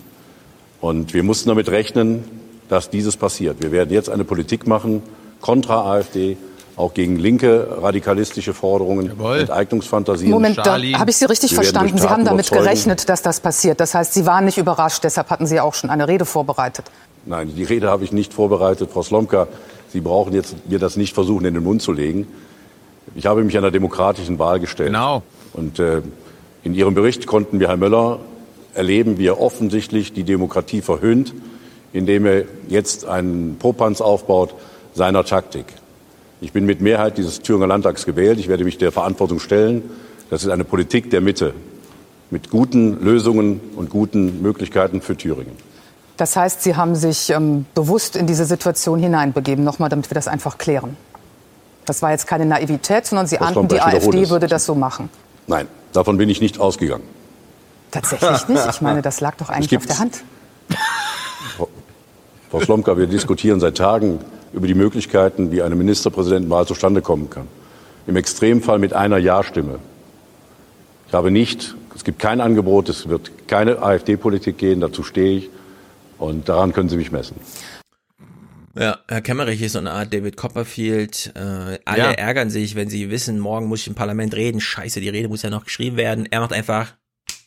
Und 0.84 1.14
wir 1.14 1.22
mussten 1.22 1.48
damit 1.48 1.70
rechnen, 1.70 2.24
dass 2.68 2.90
dieses 2.90 3.16
passiert. 3.16 3.62
Wir 3.62 3.72
werden 3.72 3.88
jetzt 3.90 4.10
eine 4.10 4.22
Politik 4.22 4.66
machen 4.66 5.02
kontra 5.40 5.90
AfD, 5.90 6.36
auch 6.76 6.92
gegen 6.92 7.16
linke 7.16 7.78
radikalistische 7.80 8.52
Forderungen, 8.52 9.06
Jawohl. 9.06 9.38
Enteignungsfantasien. 9.38 10.30
Moment, 10.30 10.58
da 10.58 10.76
habe 10.76 11.10
ich 11.10 11.16
Sie 11.16 11.24
richtig 11.24 11.52
Wir 11.52 11.54
verstanden. 11.54 11.96
Sie 11.96 12.06
haben 12.06 12.26
damit 12.26 12.48
überzeugen. 12.48 12.64
gerechnet, 12.64 13.08
dass 13.08 13.22
das 13.22 13.40
passiert. 13.40 13.80
Das 13.80 13.94
heißt, 13.94 14.12
Sie 14.12 14.26
waren 14.26 14.44
nicht 14.44 14.58
überrascht, 14.58 15.04
deshalb 15.04 15.30
hatten 15.30 15.46
Sie 15.46 15.58
auch 15.58 15.72
schon 15.72 15.88
eine 15.88 16.06
Rede 16.06 16.26
vorbereitet. 16.26 16.84
Nein, 17.24 17.50
die 17.56 17.64
Rede 17.64 17.88
habe 17.88 18.04
ich 18.04 18.12
nicht 18.12 18.34
vorbereitet. 18.34 18.90
Frau 18.92 19.02
Slomka, 19.02 19.48
Sie 19.88 20.02
brauchen 20.02 20.34
jetzt 20.34 20.68
mir 20.68 20.78
das 20.78 20.98
nicht 20.98 21.14
versuchen, 21.14 21.46
in 21.46 21.54
den 21.54 21.62
Mund 21.62 21.80
zu 21.80 21.92
legen. 21.92 22.26
Ich 23.14 23.24
habe 23.24 23.42
mich 23.42 23.56
einer 23.56 23.70
demokratischen 23.70 24.38
Wahl 24.38 24.60
gestellt. 24.60 24.90
Genau. 24.90 25.22
Und 25.54 25.78
äh, 25.78 26.02
in 26.62 26.74
Ihrem 26.74 26.92
Bericht 26.92 27.26
konnten 27.26 27.58
wir, 27.58 27.68
Herr 27.68 27.78
Möller, 27.78 28.18
erleben, 28.74 29.18
wie 29.18 29.26
er 29.26 29.40
offensichtlich 29.40 30.12
die 30.12 30.24
Demokratie 30.24 30.82
verhöhnt, 30.82 31.34
indem 31.92 32.26
er 32.26 32.44
jetzt 32.68 33.06
einen 33.06 33.56
Popanz 33.58 34.00
aufbaut 34.00 34.54
seiner 34.94 35.24
Taktik. 35.24 35.66
Ich 36.40 36.52
bin 36.52 36.66
mit 36.66 36.80
Mehrheit 36.80 37.16
dieses 37.18 37.40
Thüringer 37.40 37.66
Landtags 37.66 38.04
gewählt. 38.04 38.38
Ich 38.38 38.48
werde 38.48 38.64
mich 38.64 38.78
der 38.78 38.92
Verantwortung 38.92 39.40
stellen. 39.40 39.82
Das 40.30 40.42
ist 40.42 40.50
eine 40.50 40.64
Politik 40.64 41.10
der 41.10 41.20
Mitte 41.20 41.54
mit 42.30 42.50
guten 42.50 43.02
Lösungen 43.02 43.60
und 43.76 43.90
guten 43.90 44.42
Möglichkeiten 44.42 45.00
für 45.00 45.16
Thüringen. 45.16 45.56
Das 46.16 46.36
heißt, 46.36 46.62
Sie 46.62 46.76
haben 46.76 46.94
sich 46.94 47.30
ähm, 47.30 47.66
bewusst 47.74 48.16
in 48.16 48.26
diese 48.26 48.44
Situation 48.44 48.98
hineinbegeben. 49.00 49.64
Nochmal, 49.64 49.88
damit 49.88 50.10
wir 50.10 50.14
das 50.14 50.28
einfach 50.28 50.58
klären. 50.58 50.96
Das 51.86 52.02
war 52.02 52.12
jetzt 52.12 52.26
keine 52.26 52.46
Naivität, 52.46 53.06
sondern 53.06 53.26
Sie 53.26 53.38
ahnten, 53.38 53.68
die 53.68 53.80
AfD 53.80 54.30
würde 54.30 54.46
das 54.46 54.64
so 54.64 54.74
machen. 54.74 55.10
Nein, 55.46 55.66
davon 55.92 56.16
bin 56.16 56.28
ich 56.28 56.40
nicht 56.40 56.60
ausgegangen. 56.60 57.04
Tatsächlich 57.94 58.48
nicht? 58.48 58.66
Ich 58.70 58.80
meine, 58.80 59.02
das 59.02 59.20
lag 59.20 59.36
doch 59.36 59.50
eigentlich 59.50 59.76
auf 59.76 59.86
der 59.86 59.98
Hand. 60.00 60.24
Frau 62.50 62.60
Slomka, 62.60 62.96
wir 62.96 63.06
diskutieren 63.06 63.60
seit 63.60 63.76
Tagen 63.76 64.18
über 64.52 64.66
die 64.66 64.74
Möglichkeiten, 64.74 65.52
wie 65.52 65.62
eine 65.62 65.74
Ministerpräsidentenwahl 65.74 66.66
zustande 66.66 67.02
kommen 67.02 67.30
kann. 67.30 67.46
Im 68.06 68.16
Extremfall 68.16 68.78
mit 68.78 68.92
einer 68.92 69.18
Ja-Stimme. 69.18 69.78
Ich 71.08 71.14
habe 71.14 71.30
nicht, 71.30 71.74
es 71.94 72.04
gibt 72.04 72.18
kein 72.18 72.40
Angebot, 72.40 72.88
es 72.88 73.08
wird 73.08 73.48
keine 73.48 73.80
AfD-Politik 73.80 74.58
gehen, 74.58 74.80
dazu 74.80 75.02
stehe 75.02 75.38
ich. 75.38 75.50
Und 76.18 76.48
daran 76.48 76.72
können 76.72 76.88
Sie 76.88 76.96
mich 76.96 77.12
messen. 77.12 77.36
Ja, 78.76 78.98
Herr 79.06 79.20
Kemmerich 79.20 79.62
ist 79.62 79.72
so 79.72 79.78
eine 79.78 79.92
Art 79.92 80.12
David 80.12 80.36
Copperfield. 80.36 81.32
Äh, 81.36 81.78
alle 81.84 81.98
ja. 81.98 82.10
ärgern 82.10 82.50
sich, 82.50 82.74
wenn 82.74 82.88
sie 82.88 83.08
wissen, 83.10 83.38
morgen 83.38 83.66
muss 83.66 83.80
ich 83.80 83.86
im 83.86 83.94
Parlament 83.94 84.34
reden. 84.34 84.60
Scheiße, 84.60 85.00
die 85.00 85.08
Rede 85.08 85.28
muss 85.28 85.42
ja 85.42 85.50
noch 85.50 85.64
geschrieben 85.64 85.96
werden. 85.96 86.26
Er 86.28 86.40
macht 86.40 86.52
einfach 86.52 86.94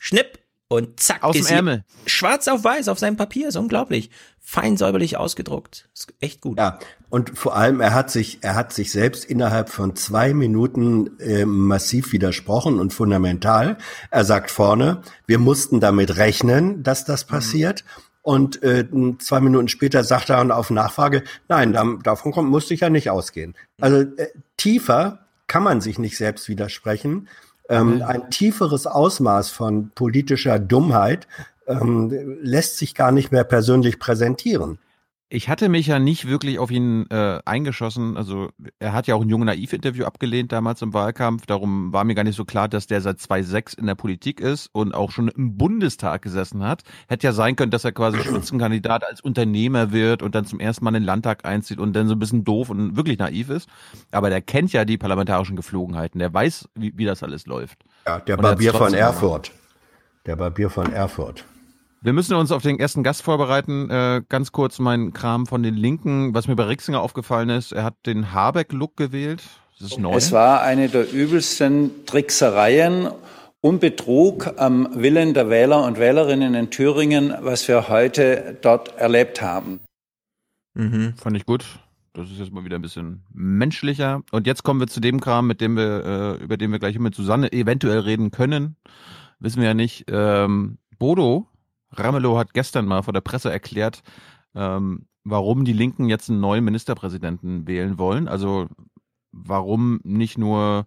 Schnipp 0.08 0.39
und 0.70 1.01
zack, 1.01 1.24
Aus 1.24 1.36
ist 1.36 1.49
dem 1.49 1.55
Ärmel. 1.55 1.84
schwarz 2.05 2.47
auf 2.47 2.64
weiß 2.64 2.88
auf 2.88 2.97
seinem 2.97 3.18
Papier. 3.18 3.49
Ist 3.49 3.58
unglaublich. 3.58 4.10
Fein 4.39 4.78
säuberlich 4.78 5.18
ausgedruckt. 5.18 5.89
Ist 5.93 6.14
echt 6.22 6.39
gut. 6.39 6.58
Ja, 6.58 6.80
und 7.10 7.38
vor 7.38 7.58
allem, 7.58 7.82
er 7.82 7.93
hat 7.93 8.10
sich, 8.10 8.39
er 8.41 8.55
hat 8.55 8.72
sich 8.72 8.91
selbst 8.91 9.26
innerhalb 9.26 9.68
von 9.68 9.97
zwei 9.97 10.34
Minuten 10.34 11.20
äh, 11.20 11.45
massiv 11.45 12.14
widersprochen 12.14 12.80
und 12.80 12.93
fundamental. 12.93 13.78
Er 14.10 14.24
sagt 14.24 14.49
vorne, 14.49 15.01
wir 15.26 15.39
mussten 15.39 15.82
damit 15.82 16.16
rechnen, 16.16 16.84
dass 16.84 17.03
das 17.03 17.26
passiert. 17.26 17.84
Mhm. 17.84 18.01
Und 18.22 18.64
äh, 18.64 18.86
zwei 19.20 19.41
Minuten 19.41 19.68
später 19.68 20.05
sagt 20.05 20.30
er 20.30 20.58
auf 20.58 20.70
Nachfrage, 20.70 21.24
nein, 21.49 21.74
davon 22.03 22.32
kommt, 22.32 22.49
musste 22.49 22.74
ich 22.74 22.80
ja 22.82 22.89
nicht 22.89 23.10
ausgehen. 23.10 23.55
Also 23.80 24.01
äh, 24.01 24.28
tiefer 24.55 25.28
kann 25.47 25.64
man 25.64 25.82
sich 25.82 25.97
nicht 25.97 26.18
selbst 26.18 26.47
widersprechen. 26.49 27.28
Ähm, 27.70 28.01
ein 28.05 28.30
tieferes 28.30 28.88
Ausmaß 28.88 29.49
von 29.49 29.91
politischer 29.93 30.59
Dummheit 30.59 31.28
ähm, 31.68 32.38
lässt 32.41 32.78
sich 32.78 32.95
gar 32.95 33.11
nicht 33.11 33.32
mehr 33.32 33.43
persönlich 33.43 33.99
präsentieren. 33.99 34.80
Ich 35.30 35.49
hatte 35.49 35.67
mich 35.67 35.88
ja 35.88 35.99
nicht 35.99 36.30
wirklich 36.30 36.57
auf 36.57 36.71
ihn 36.71 37.05
äh, 37.09 37.39
eingeschossen. 37.43 38.15
Also 38.15 38.49
er 38.80 38.93
hat 38.93 39.07
ja 39.07 39.15
auch 39.15 39.21
ein 39.21 39.28
junge 39.28 39.43
Naiv-Interview 39.43 40.05
abgelehnt 40.05 40.53
damals 40.53 40.82
im 40.82 40.93
Wahlkampf. 40.93 41.45
Darum 41.45 41.91
war 41.91 42.05
mir 42.05 42.15
gar 42.15 42.23
nicht 42.23 42.38
so 42.38 42.45
klar, 42.45 42.69
dass 42.69 42.88
der 42.88 43.01
seit 43.01 43.19
2006 43.19 43.73
in 43.73 43.88
der 43.88 43.95
Politik 43.95 44.39
ist 44.39 44.69
und 44.71 44.95
auch 44.95 45.11
schon 45.11 45.28
im 45.28 45.57
Bundestag 45.57 46.21
gesessen 46.21 46.63
hat. 46.63 46.84
Hätte 47.09 47.28
ja 47.28 47.34
sein 47.34 47.57
können, 47.57 47.71
dass 47.71 47.84
er 47.84 47.91
quasi 47.91 48.19
Spitzenkandidat 48.19 49.03
als 49.03 49.19
Unternehmer 49.19 49.91
wird 49.91 50.23
und 50.23 50.34
dann 50.34 50.45
zum 50.45 50.61
ersten 50.61 50.86
Mal 50.86 50.91
in 50.91 51.01
den 51.01 51.03
Landtag 51.03 51.43
einzieht 51.43 51.80
und 51.80 51.91
dann 51.91 52.07
so 52.07 52.15
ein 52.15 52.19
bisschen 52.19 52.45
doof 52.45 52.69
und 52.69 52.95
wirklich 52.95 53.19
naiv 53.19 53.49
ist. 53.49 53.67
Aber 54.11 54.30
der 54.30 54.41
kennt 54.41 54.71
ja 54.71 54.86
die 54.86 54.97
parlamentarischen 54.97 55.57
Geflogenheiten. 55.57 56.19
Der 56.19 56.34
weiß, 56.34 56.69
wie, 56.75 56.93
wie 56.95 57.05
das 57.05 57.21
alles 57.21 57.47
läuft. 57.47 57.80
Ja, 58.05 58.19
der 58.19 58.38
Barbier 58.38 58.73
von 58.73 58.93
Erfurt. 58.93 59.51
Der 60.25 60.38
Barbier 60.38 60.69
von 60.69 60.93
Erfurt. 60.93 61.43
Wir 62.02 62.14
müssen 62.14 62.36
uns 62.36 62.52
auf 62.52 62.62
den 62.62 62.80
ersten 62.80 63.04
Gast 63.04 63.24
vorbereiten. 63.24 63.89
Äh, 63.89 64.22
ganz 64.30 64.52
kurz 64.52 64.78
mein 64.80 65.14
Kram 65.14 65.48
von 65.48 65.64
den 65.64 65.76
Linken. 65.76 66.34
Was 66.34 66.48
mir 66.48 66.56
bei 66.56 66.66
Rixinger 66.66 67.02
aufgefallen 67.02 67.50
ist, 67.50 67.72
er 67.72 67.84
hat 67.84 67.95
den 68.06 68.34
Habeck-Look 68.34 68.95
gewählt. 68.98 69.41
Das 69.80 69.91
ist 69.91 70.00
neu. 70.00 70.16
Es 70.16 70.32
war 70.32 70.62
eine 70.62 70.89
der 70.89 71.12
übelsten 71.12 72.06
Tricksereien 72.06 73.10
und 73.62 73.80
Betrug 73.80 74.54
am 74.58 74.89
Willen 74.93 75.34
der 75.34 75.50
Wähler 75.50 75.84
und 75.84 75.98
Wählerinnen 75.98 76.54
in 76.54 76.70
Thüringen, 76.70 77.34
was 77.41 77.68
wir 77.68 77.89
heute 77.89 78.58
dort 78.62 78.95
erlebt 78.98 79.41
haben. 79.41 79.80
Mhm, 80.76 81.16
fand 81.18 81.36
ich 81.36 81.45
gut. 81.45 81.66
Das 82.14 82.30
ist 82.32 82.39
jetzt 82.39 82.52
mal 82.52 82.64
wieder 82.64 82.76
ein 82.76 82.82
bisschen 82.82 83.24
menschlicher. 83.34 84.22
Und 84.32 84.48
jetzt 84.48 84.64
kommen 84.64 84.80
wir 84.80 84.88
zu 84.88 85.00
dem 85.00 85.20
Kram, 85.20 85.48
mit 85.48 85.62
dem 85.62 85.76
wir, 85.76 86.38
äh, 86.39 86.43
über 86.43 86.58
den 86.58 86.72
wir 86.72 86.80
gleich 86.80 86.98
mit 87.00 87.16
Susanne 87.16 87.52
eventuell 87.52 88.00
reden 88.00 88.30
können. 88.32 88.76
Wissen 89.39 89.62
wir 89.62 89.70
ja 89.70 89.74
nicht. 89.74 90.06
Ähm, 90.10 90.78
Bodo 90.98 91.48
Ramelow 91.92 92.38
hat 92.38 92.54
gestern 92.54 92.86
mal 92.86 93.04
vor 93.04 93.14
der 93.14 93.22
Presse 93.22 93.52
erklärt, 93.52 94.02
ähm, 94.56 95.08
warum 95.24 95.66
die 95.66 95.74
Linken 95.74 96.10
jetzt 96.10 96.30
einen 96.30 96.40
neuen 96.40 96.64
Ministerpräsidenten 96.64 97.68
wählen 97.68 97.98
wollen. 97.98 98.28
Also 98.28 98.68
warum 99.32 100.00
nicht 100.04 100.38
nur 100.38 100.86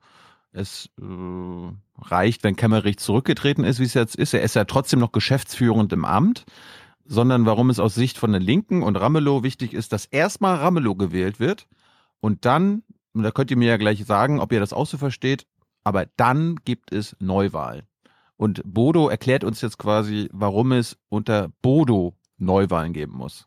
es 0.52 0.90
äh, 1.00 1.72
reicht, 1.98 2.42
wenn 2.42 2.56
Kemmerich 2.56 2.98
zurückgetreten 2.98 3.64
ist, 3.64 3.78
wie 3.78 3.84
es 3.84 3.94
jetzt 3.94 4.16
ist. 4.16 4.34
Er 4.34 4.42
ist 4.42 4.54
ja 4.54 4.64
trotzdem 4.64 4.98
noch 4.98 5.12
geschäftsführend 5.12 5.92
im 5.92 6.04
Amt, 6.04 6.44
sondern 7.04 7.46
warum 7.46 7.70
es 7.70 7.78
aus 7.78 7.94
Sicht 7.94 8.18
von 8.18 8.32
der 8.32 8.40
Linken 8.40 8.82
und 8.82 8.96
Ramelow 8.96 9.42
wichtig 9.42 9.74
ist, 9.74 9.92
dass 9.92 10.06
erstmal 10.06 10.56
Ramelow 10.56 10.94
gewählt 10.94 11.40
wird 11.40 11.68
und 12.20 12.44
dann, 12.44 12.82
und 13.12 13.22
da 13.22 13.30
könnt 13.30 13.50
ihr 13.50 13.56
mir 13.56 13.68
ja 13.68 13.76
gleich 13.76 14.04
sagen, 14.04 14.40
ob 14.40 14.52
ihr 14.52 14.60
das 14.60 14.72
auch 14.72 14.86
so 14.86 14.98
versteht, 14.98 15.46
aber 15.84 16.06
dann 16.16 16.56
gibt 16.64 16.92
es 16.92 17.16
Neuwahlen. 17.20 17.89
Und 18.40 18.62
Bodo 18.64 19.10
erklärt 19.10 19.44
uns 19.44 19.60
jetzt 19.60 19.76
quasi, 19.76 20.30
warum 20.32 20.72
es 20.72 20.96
unter 21.10 21.50
Bodo 21.60 22.14
Neuwahlen 22.38 22.94
geben 22.94 23.12
muss. 23.12 23.46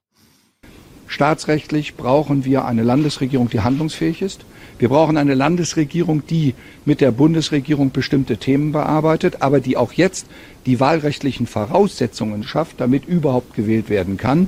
Staatsrechtlich 1.08 1.96
brauchen 1.96 2.46
wir 2.46 2.66
eine 2.66 2.84
Landesregierung, 2.84 3.50
die 3.50 3.62
handlungsfähig 3.62 4.22
ist. 4.22 4.46
Wir 4.78 4.90
brauchen 4.90 5.18
eine 5.18 5.34
Landesregierung, 5.34 6.28
die 6.28 6.54
mit 6.86 7.02
der 7.02 7.10
Bundesregierung 7.10 7.90
bestimmte 7.90 8.38
Themen 8.38 8.72
bearbeitet, 8.72 9.42
aber 9.42 9.62
die 9.62 9.78
auch 9.78 9.94
jetzt 9.94 10.28
die 10.68 10.80
wahlrechtlichen 10.80 11.48
Voraussetzungen 11.48 12.44
schafft, 12.44 12.80
damit 12.80 13.06
überhaupt 13.06 13.56
gewählt 13.56 13.90
werden 13.90 14.18
kann. 14.18 14.48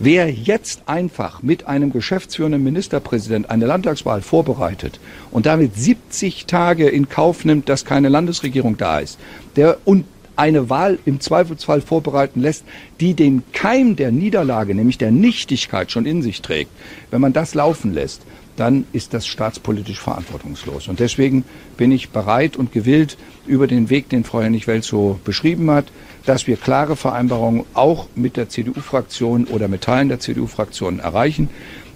Wer 0.00 0.30
jetzt 0.30 0.82
einfach 0.86 1.42
mit 1.42 1.66
einem 1.66 1.92
geschäftsführenden 1.92 2.62
Ministerpräsident 2.62 3.50
eine 3.50 3.66
Landtagswahl 3.66 4.22
vorbereitet 4.22 5.00
und 5.32 5.44
damit 5.46 5.74
70 5.74 6.46
Tage 6.46 6.88
in 6.88 7.08
Kauf 7.08 7.44
nimmt, 7.44 7.68
dass 7.68 7.84
keine 7.84 8.08
Landesregierung 8.08 8.76
da 8.76 9.00
ist, 9.00 9.18
der 9.56 9.78
und 9.84 10.04
eine 10.36 10.70
Wahl 10.70 11.00
im 11.04 11.18
Zweifelsfall 11.18 11.80
vorbereiten 11.80 12.40
lässt, 12.40 12.64
die 13.00 13.14
den 13.14 13.42
Keim 13.52 13.96
der 13.96 14.12
Niederlage, 14.12 14.72
nämlich 14.72 14.98
der 14.98 15.10
Nichtigkeit 15.10 15.90
schon 15.90 16.06
in 16.06 16.22
sich 16.22 16.42
trägt, 16.42 16.70
wenn 17.10 17.20
man 17.20 17.32
das 17.32 17.54
laufen 17.54 17.92
lässt, 17.92 18.22
dann 18.58 18.86
ist 18.92 19.14
das 19.14 19.26
staatspolitisch 19.26 20.00
verantwortungslos. 20.00 20.88
Und 20.88 20.98
deswegen 21.00 21.44
bin 21.76 21.92
ich 21.92 22.10
bereit 22.10 22.56
und 22.56 22.72
gewillt, 22.72 23.16
über 23.46 23.66
den 23.66 23.88
Weg, 23.88 24.08
den 24.08 24.24
Frau 24.24 24.40
Hennig-Welt 24.42 24.84
so 24.84 25.20
beschrieben 25.24 25.70
hat, 25.70 25.86
dass 26.26 26.46
wir 26.46 26.56
klare 26.56 26.96
Vereinbarungen 26.96 27.64
auch 27.74 28.08
mit 28.14 28.36
der 28.36 28.48
CDU-Fraktion 28.48 29.44
oder 29.44 29.68
mit 29.68 29.82
Teilen 29.82 30.08
der 30.08 30.20
CDU-Fraktion 30.20 30.98
erreichen. 30.98 31.48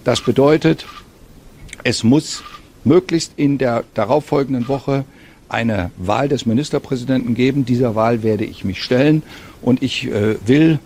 Das 0.03 0.21
bedeutet, 0.21 0.85
es 1.83 2.03
muss 2.03 2.43
möglichst 2.83 3.33
in 3.35 3.57
der 3.57 3.83
darauffolgenden 3.93 4.67
Woche 4.67 5.05
eine 5.49 5.91
Wahl 5.97 6.29
des 6.29 6.45
Ministerpräsidenten 6.45 7.35
geben. 7.35 7.65
Dieser 7.65 7.93
Wahl 7.93 8.23
werde 8.23 8.45
ich 8.45 8.63
mich 8.63 8.81
stellen. 8.81 9.21
Und 9.61 9.83
ich 9.83 10.07
äh, 10.07 10.35
will 10.45 10.79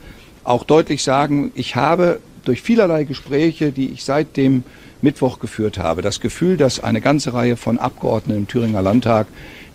auch 0.43 0.63
deutlich 0.63 1.03
sagen, 1.03 1.51
ich 1.55 1.75
habe 1.75 2.19
durch 2.45 2.61
vielerlei 2.61 3.03
Gespräche, 3.03 3.71
die 3.71 3.89
ich 3.89 4.03
seit 4.03 4.38
dem 4.38 4.63
Mittwoch 5.01 5.39
geführt 5.39 5.77
habe, 5.77 6.01
das 6.01 6.19
Gefühl, 6.19 6.57
dass 6.57 6.79
eine 6.79 7.01
ganze 7.01 7.33
Reihe 7.33 7.57
von 7.57 7.77
Abgeordneten 7.77 8.39
im 8.39 8.47
Thüringer 8.47 8.81
Landtag, 8.81 9.27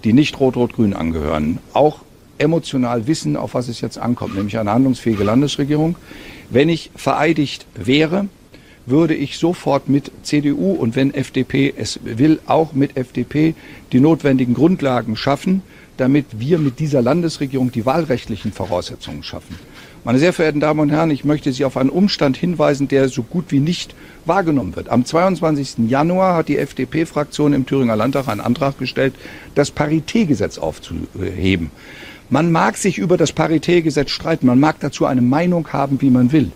die 0.04 0.12
nicht 0.12 0.38
Rot-Rot-Grün 0.40 0.94
angehören, 0.94 1.58
auch 1.72 2.00
emotional 2.38 3.06
wissen, 3.06 3.36
auf 3.36 3.54
was 3.54 3.68
es 3.68 3.80
jetzt 3.80 3.98
ankommt, 3.98 4.34
nämlich 4.34 4.58
eine 4.58 4.72
handlungsfähige 4.72 5.24
Landesregierung. 5.24 5.96
Wenn 6.50 6.68
ich 6.68 6.90
vereidigt 6.96 7.66
wäre, 7.74 8.26
würde 8.84 9.14
ich 9.14 9.38
sofort 9.38 9.88
mit 9.88 10.10
CDU 10.22 10.72
und 10.72 10.96
wenn 10.96 11.14
FDP 11.14 11.72
es 11.76 12.00
will, 12.02 12.40
auch 12.46 12.72
mit 12.72 12.96
FDP 12.96 13.54
die 13.92 14.00
notwendigen 14.00 14.54
Grundlagen 14.54 15.16
schaffen, 15.16 15.62
damit 15.96 16.26
wir 16.40 16.58
mit 16.58 16.80
dieser 16.80 17.00
Landesregierung 17.00 17.70
die 17.70 17.86
wahlrechtlichen 17.86 18.52
Voraussetzungen 18.52 19.22
schaffen. 19.22 19.56
Meine 20.04 20.18
sehr 20.18 20.32
verehrten 20.32 20.58
Damen 20.58 20.80
und 20.80 20.90
Herren, 20.90 21.12
ich 21.12 21.24
möchte 21.24 21.52
Sie 21.52 21.64
auf 21.64 21.76
einen 21.76 21.88
Umstand 21.88 22.36
hinweisen, 22.36 22.88
der 22.88 23.08
so 23.08 23.22
gut 23.22 23.46
wie 23.50 23.60
nicht 23.60 23.94
wahrgenommen 24.24 24.74
wird. 24.74 24.88
Am 24.88 25.04
22. 25.04 25.88
Januar 25.88 26.34
hat 26.34 26.48
die 26.48 26.58
FDP-Fraktion 26.58 27.52
im 27.52 27.66
Thüringer 27.66 27.94
Landtag 27.94 28.26
einen 28.26 28.40
Antrag 28.40 28.78
gestellt, 28.78 29.14
das 29.54 29.70
Paritätgesetz 29.70 30.58
aufzuheben. 30.58 31.70
Man 32.30 32.50
mag 32.50 32.78
sich 32.78 32.98
über 32.98 33.16
das 33.16 33.32
Paritätgesetz 33.32 34.10
streiten, 34.10 34.46
man 34.46 34.58
mag 34.58 34.80
dazu 34.80 35.06
eine 35.06 35.22
Meinung 35.22 35.68
haben, 35.72 36.00
wie 36.00 36.10
man 36.10 36.32
will. 36.32 36.50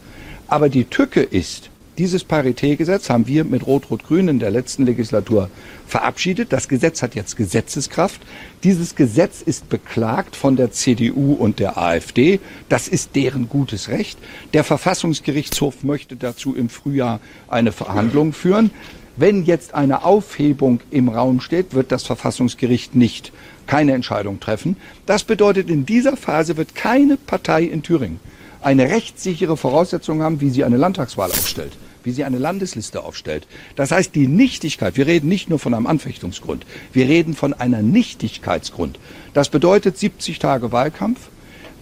Aber 0.49 0.68
die 0.68 0.84
Tücke 0.84 1.20
ist, 1.22 1.70
dieses 1.99 2.24
Paritätgesetz 2.24 3.11
haben 3.11 3.26
wir 3.26 3.44
mit 3.44 3.66
Rot-Rot-Grün 3.66 4.28
in 4.28 4.38
der 4.38 4.51
letzten 4.51 4.84
Legislatur 4.84 5.51
verabschiedet. 5.86 6.53
Das 6.53 6.68
Gesetz 6.68 7.03
hat 7.03 7.14
jetzt 7.14 7.36
Gesetzeskraft. 7.36 8.20
Dieses 8.64 8.94
Gesetz 8.94 9.42
ist 9.42 9.68
beklagt 9.68 10.36
von 10.36 10.57
der 10.57 10.72
CDU 10.72 11.32
und 11.34 11.59
der 11.59 11.78
AfD. 11.78 12.40
Das 12.68 12.88
ist 12.88 13.16
deren 13.16 13.49
gutes 13.49 13.88
Recht. 13.88 14.18
Der 14.53 14.64
Verfassungsgerichtshof 14.64 15.84
möchte 15.84 16.16
dazu 16.16 16.55
im 16.55 16.68
Frühjahr 16.68 17.20
eine 17.49 17.72
Verhandlung 17.72 18.32
führen. 18.32 18.70
Wenn 19.16 19.44
jetzt 19.44 19.72
eine 19.72 20.05
Aufhebung 20.05 20.80
im 20.90 21.09
Raum 21.09 21.40
steht, 21.40 21.72
wird 21.72 21.90
das 21.90 22.05
Verfassungsgericht 22.05 22.94
nicht 22.94 23.32
keine 23.66 23.92
Entscheidung 23.94 24.40
treffen. 24.40 24.76
Das 25.07 25.24
bedeutet, 25.24 25.70
in 25.70 25.86
dieser 25.86 26.16
Phase 26.16 26.59
wird 26.59 26.74
keine 26.74 27.16
Partei 27.16 27.62
in 27.62 27.82
Thüringen 27.82 28.20
eine 28.66 28.90
rechtssichere 28.90 29.57
Voraussetzung 29.57 30.22
haben, 30.22 30.40
wie 30.40 30.51
sie 30.51 30.64
eine 30.64 30.76
Landtagswahl 30.76 31.30
aufstellt, 31.30 31.72
wie 32.07 32.12
sie 32.12 32.24
eine 32.24 32.38
Landesliste 32.38 33.02
aufstellt. 33.02 33.46
Das 33.74 33.90
heißt, 33.90 34.14
die 34.14 34.28
Nichtigkeit, 34.28 34.96
wir 34.96 35.07
reden 35.07 35.28
nicht 35.28 35.50
nur 35.50 35.59
von 35.59 35.74
einem 35.74 35.86
Anfechtungsgrund, 35.86 36.64
wir 36.92 37.07
reden 37.07 37.34
von 37.34 37.52
einer 37.52 37.82
Nichtigkeitsgrund. 37.82 38.98
Das 39.34 39.48
bedeutet 39.48 39.98
70 39.98 40.38
Tage 40.38 40.72
Wahlkampf, 40.72 41.18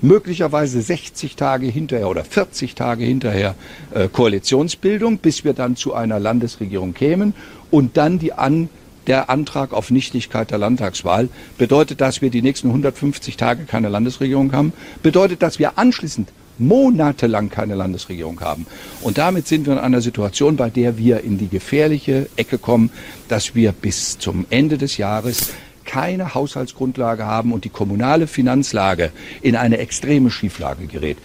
möglicherweise 0.01 0.81
60 0.81 1.37
Tage 1.37 1.67
hinterher 1.67 2.09
oder 2.09 2.25
40 2.25 2.75
Tage 2.75 3.05
hinterher 3.05 3.55
äh, 3.93 4.09
Koalitionsbildung, 4.09 5.19
bis 5.19 5.45
wir 5.45 5.53
dann 5.53 5.77
zu 5.77 5.95
einer 5.95 6.19
Landesregierung 6.19 6.95
kämen 6.95 7.35
und 7.71 7.97
dann 7.97 8.19
die 8.19 8.33
An 8.33 8.69
der 9.07 9.29
Antrag 9.29 9.73
auf 9.75 9.91
Nichtigkeit 9.91 10.51
der 10.51 10.59
Landtagswahl 10.59 11.29
bedeutet, 11.59 12.01
dass 12.01 12.23
wir 12.23 12.31
die 12.31 12.41
nächsten 12.41 12.69
150 12.69 13.37
Tage 13.37 13.65
keine 13.65 13.91
Landesregierung 13.91 14.53
haben, 14.53 14.73
bedeutet, 15.03 15.43
dass 15.43 15.59
wir 15.59 15.79
anschließend 15.79 16.31
monatelang 16.59 17.51
keine 17.51 17.75
Landesregierung 17.75 18.41
haben. 18.41 18.67
Und 19.03 19.19
damit 19.19 19.47
sind 19.47 19.67
wir 19.67 19.75
in 19.75 19.79
einer 19.79 20.01
Situation, 20.01 20.57
bei 20.57 20.71
der 20.71 20.99
wir 20.99 21.23
in 21.23 21.39
die 21.39 21.49
gefährliche 21.49 22.29
Ecke 22.37 22.59
kommen, 22.59 22.91
dass 23.29 23.55
wir 23.55 23.73
bis 23.73 24.19
zum 24.19 24.47
Ende 24.51 24.79
des 24.79 24.97
Jahres 24.97 25.51
keine 25.85 26.35
Haushaltsgrundlage 26.35 27.27
haben 27.27 27.53
und 27.53 27.65
die 27.65 27.71
kommunale 27.71 28.27
Finanzlage 28.27 29.13
in 29.43 29.57
eine 29.57 29.79
extreme 29.79 30.31
Schieflage 30.31 30.87
gerät. 30.87 31.19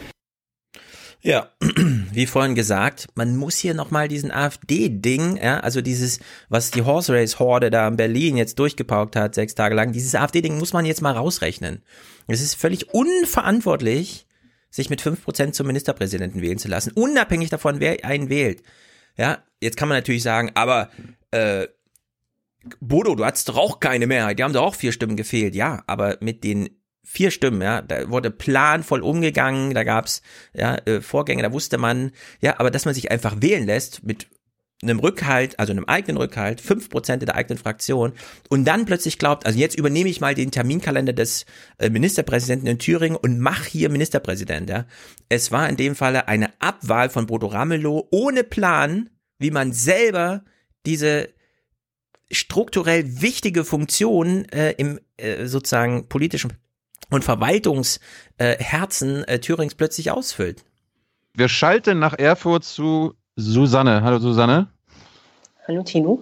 Ja, 1.22 1.50
wie 2.14 2.26
vorhin 2.26 2.56
gesagt, 2.56 3.08
man 3.16 3.36
muss 3.36 3.58
hier 3.58 3.74
nochmal 3.74 4.08
diesen 4.08 4.32
AfD-Ding, 4.32 5.36
ja, 5.36 5.60
also 5.60 5.82
dieses, 5.82 6.20
was 6.48 6.72
die 6.72 6.84
Horse 6.84 7.14
Race 7.14 7.40
Horde 7.40 7.70
da 7.70 7.88
in 7.90 7.98
Berlin 7.98 8.38
jetzt 8.38 8.58
durchgepaukt 8.58 9.18
hat, 9.18 9.36
sechs 9.36 9.54
Tage 9.54 9.76
lang, 9.76 9.92
dieses 9.92 10.16
AfD-Ding 10.16 10.58
muss 10.58 10.72
man 10.72 10.86
jetzt 10.86 11.02
mal 11.02 11.12
rausrechnen. 11.12 11.84
Es 12.28 12.42
ist 12.42 12.56
völlig 12.56 12.94
unverantwortlich, 12.94 14.28
sich 14.70 14.90
mit 14.90 15.02
fünf 15.02 15.24
Prozent 15.24 15.56
zum 15.56 15.68
Ministerpräsidenten 15.68 16.42
wählen 16.42 16.58
zu 16.58 16.68
lassen, 16.68 16.92
unabhängig 16.94 17.50
davon, 17.50 17.80
wer 17.80 18.06
einen 18.06 18.30
wählt. 18.30 18.64
Ja, 19.18 19.44
jetzt 19.60 19.78
kann 19.78 19.90
man 19.90 19.98
natürlich 19.98 20.24
sagen, 20.24 20.52
aber 20.54 20.90
äh, 21.32 21.68
Bodo, 22.80 23.16
du 23.16 23.26
hattest 23.26 23.50
doch 23.50 23.58
auch 23.58 23.80
keine 23.80 24.08
Mehrheit, 24.08 24.38
die 24.38 24.44
haben 24.44 24.54
doch 24.54 24.64
auch 24.64 24.76
vier 24.76 24.92
Stimmen 24.92 25.16
gefehlt. 25.16 25.56
Ja, 25.56 25.84
aber 25.88 26.18
mit 26.22 26.44
den 26.44 26.70
vier 27.04 27.32
Stimmen, 27.32 27.62
ja, 27.62 27.82
da 27.82 28.10
wurde 28.10 28.30
planvoll 28.30 29.02
umgegangen, 29.02 29.74
da 29.74 29.84
gab's 29.84 30.22
ja 30.54 30.76
äh, 30.86 31.02
Vorgänge, 31.02 31.42
da 31.42 31.52
wusste 31.52 31.78
man, 31.78 32.12
ja, 32.40 32.60
aber 32.60 32.70
dass 32.70 32.86
man 32.86 32.94
sich 32.94 33.10
einfach 33.10 33.42
wählen 33.42 33.66
lässt 33.66 34.04
mit 34.04 34.28
einem 34.82 35.00
Rückhalt, 35.00 35.60
also 35.60 35.72
einem 35.72 35.86
eigenen 35.86 36.18
Rückhalt, 36.18 36.62
fünf 36.62 36.90
Prozent 36.90 37.22
in 37.22 37.28
der 37.28 37.36
eigenen 37.36 37.58
Fraktion 37.58 38.14
und 38.50 38.66
dann 38.66 38.86
plötzlich 38.86 39.18
glaubt, 39.18 39.46
also 39.46 39.60
jetzt 39.60 39.78
übernehme 39.78 40.10
ich 40.10 40.22
mal 40.22 40.36
den 40.36 40.52
Terminkalender 40.52 41.12
des 41.12 41.46
äh, 41.80 41.90
Ministerpräsidenten 41.90 42.68
in 42.68 42.80
Thüringen 42.80 43.18
und 43.18 43.40
mach 43.40 43.66
hier 43.66 43.90
Ministerpräsident, 43.90 44.70
ja. 44.70 44.86
Es 45.28 45.52
war 45.52 45.68
in 45.68 45.76
dem 45.76 45.96
Falle 45.96 46.28
eine 46.28 46.50
Abwahl 46.60 47.10
von 47.10 47.26
Bodo 47.26 47.48
Ramelow 47.48 48.08
ohne 48.12 48.44
Plan, 48.44 49.10
wie 49.38 49.52
man 49.52 49.74
selber 49.74 50.44
diese 50.86 51.30
strukturell 52.32 53.22
wichtige 53.22 53.66
Funktion 53.66 54.46
äh, 54.50 54.72
im 54.78 55.00
äh, 55.18 55.46
sozusagen 55.46 56.08
politischen 56.08 56.54
und 57.10 57.24
Verwaltungsherzen 57.24 59.24
äh, 59.24 59.36
äh, 59.36 59.40
Thürings 59.40 59.76
plötzlich 59.76 60.12
ausfüllt. 60.12 60.64
Wir 61.34 61.50
schalten 61.50 62.00
nach 62.00 62.18
Erfurt 62.18 62.66
zu 62.66 63.14
Susanne. 63.40 64.04
Hallo 64.04 64.20
Susanne. 64.20 64.68
Hallo 65.68 65.82
Tino. 65.84 66.20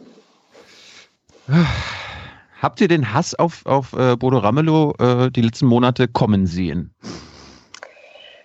Habt 2.62 2.80
ihr 2.80 2.88
den 2.88 3.12
Hass 3.14 3.34
auf, 3.34 3.66
auf 3.66 3.94
äh, 3.94 4.16
Bodo 4.16 4.38
Ramelow 4.38 4.94
äh, 5.00 5.32
die 5.32 5.42
letzten 5.42 5.66
Monate 5.66 6.08
kommen 6.08 6.46
sehen? 6.46 6.92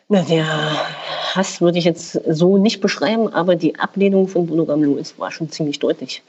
Na, 0.08 0.22
der 0.22 0.46
Hass 1.34 1.60
würde 1.60 1.78
ich 1.78 1.84
jetzt 1.84 2.12
so 2.28 2.56
nicht 2.56 2.80
beschreiben, 2.80 3.28
aber 3.28 3.56
die 3.56 3.78
Ablehnung 3.78 4.26
von 4.26 4.46
Bodo 4.46 4.64
Ramelow 4.64 4.96
ist, 4.96 5.18
war 5.18 5.30
schon 5.30 5.50
ziemlich 5.50 5.78
deutlich. 5.78 6.22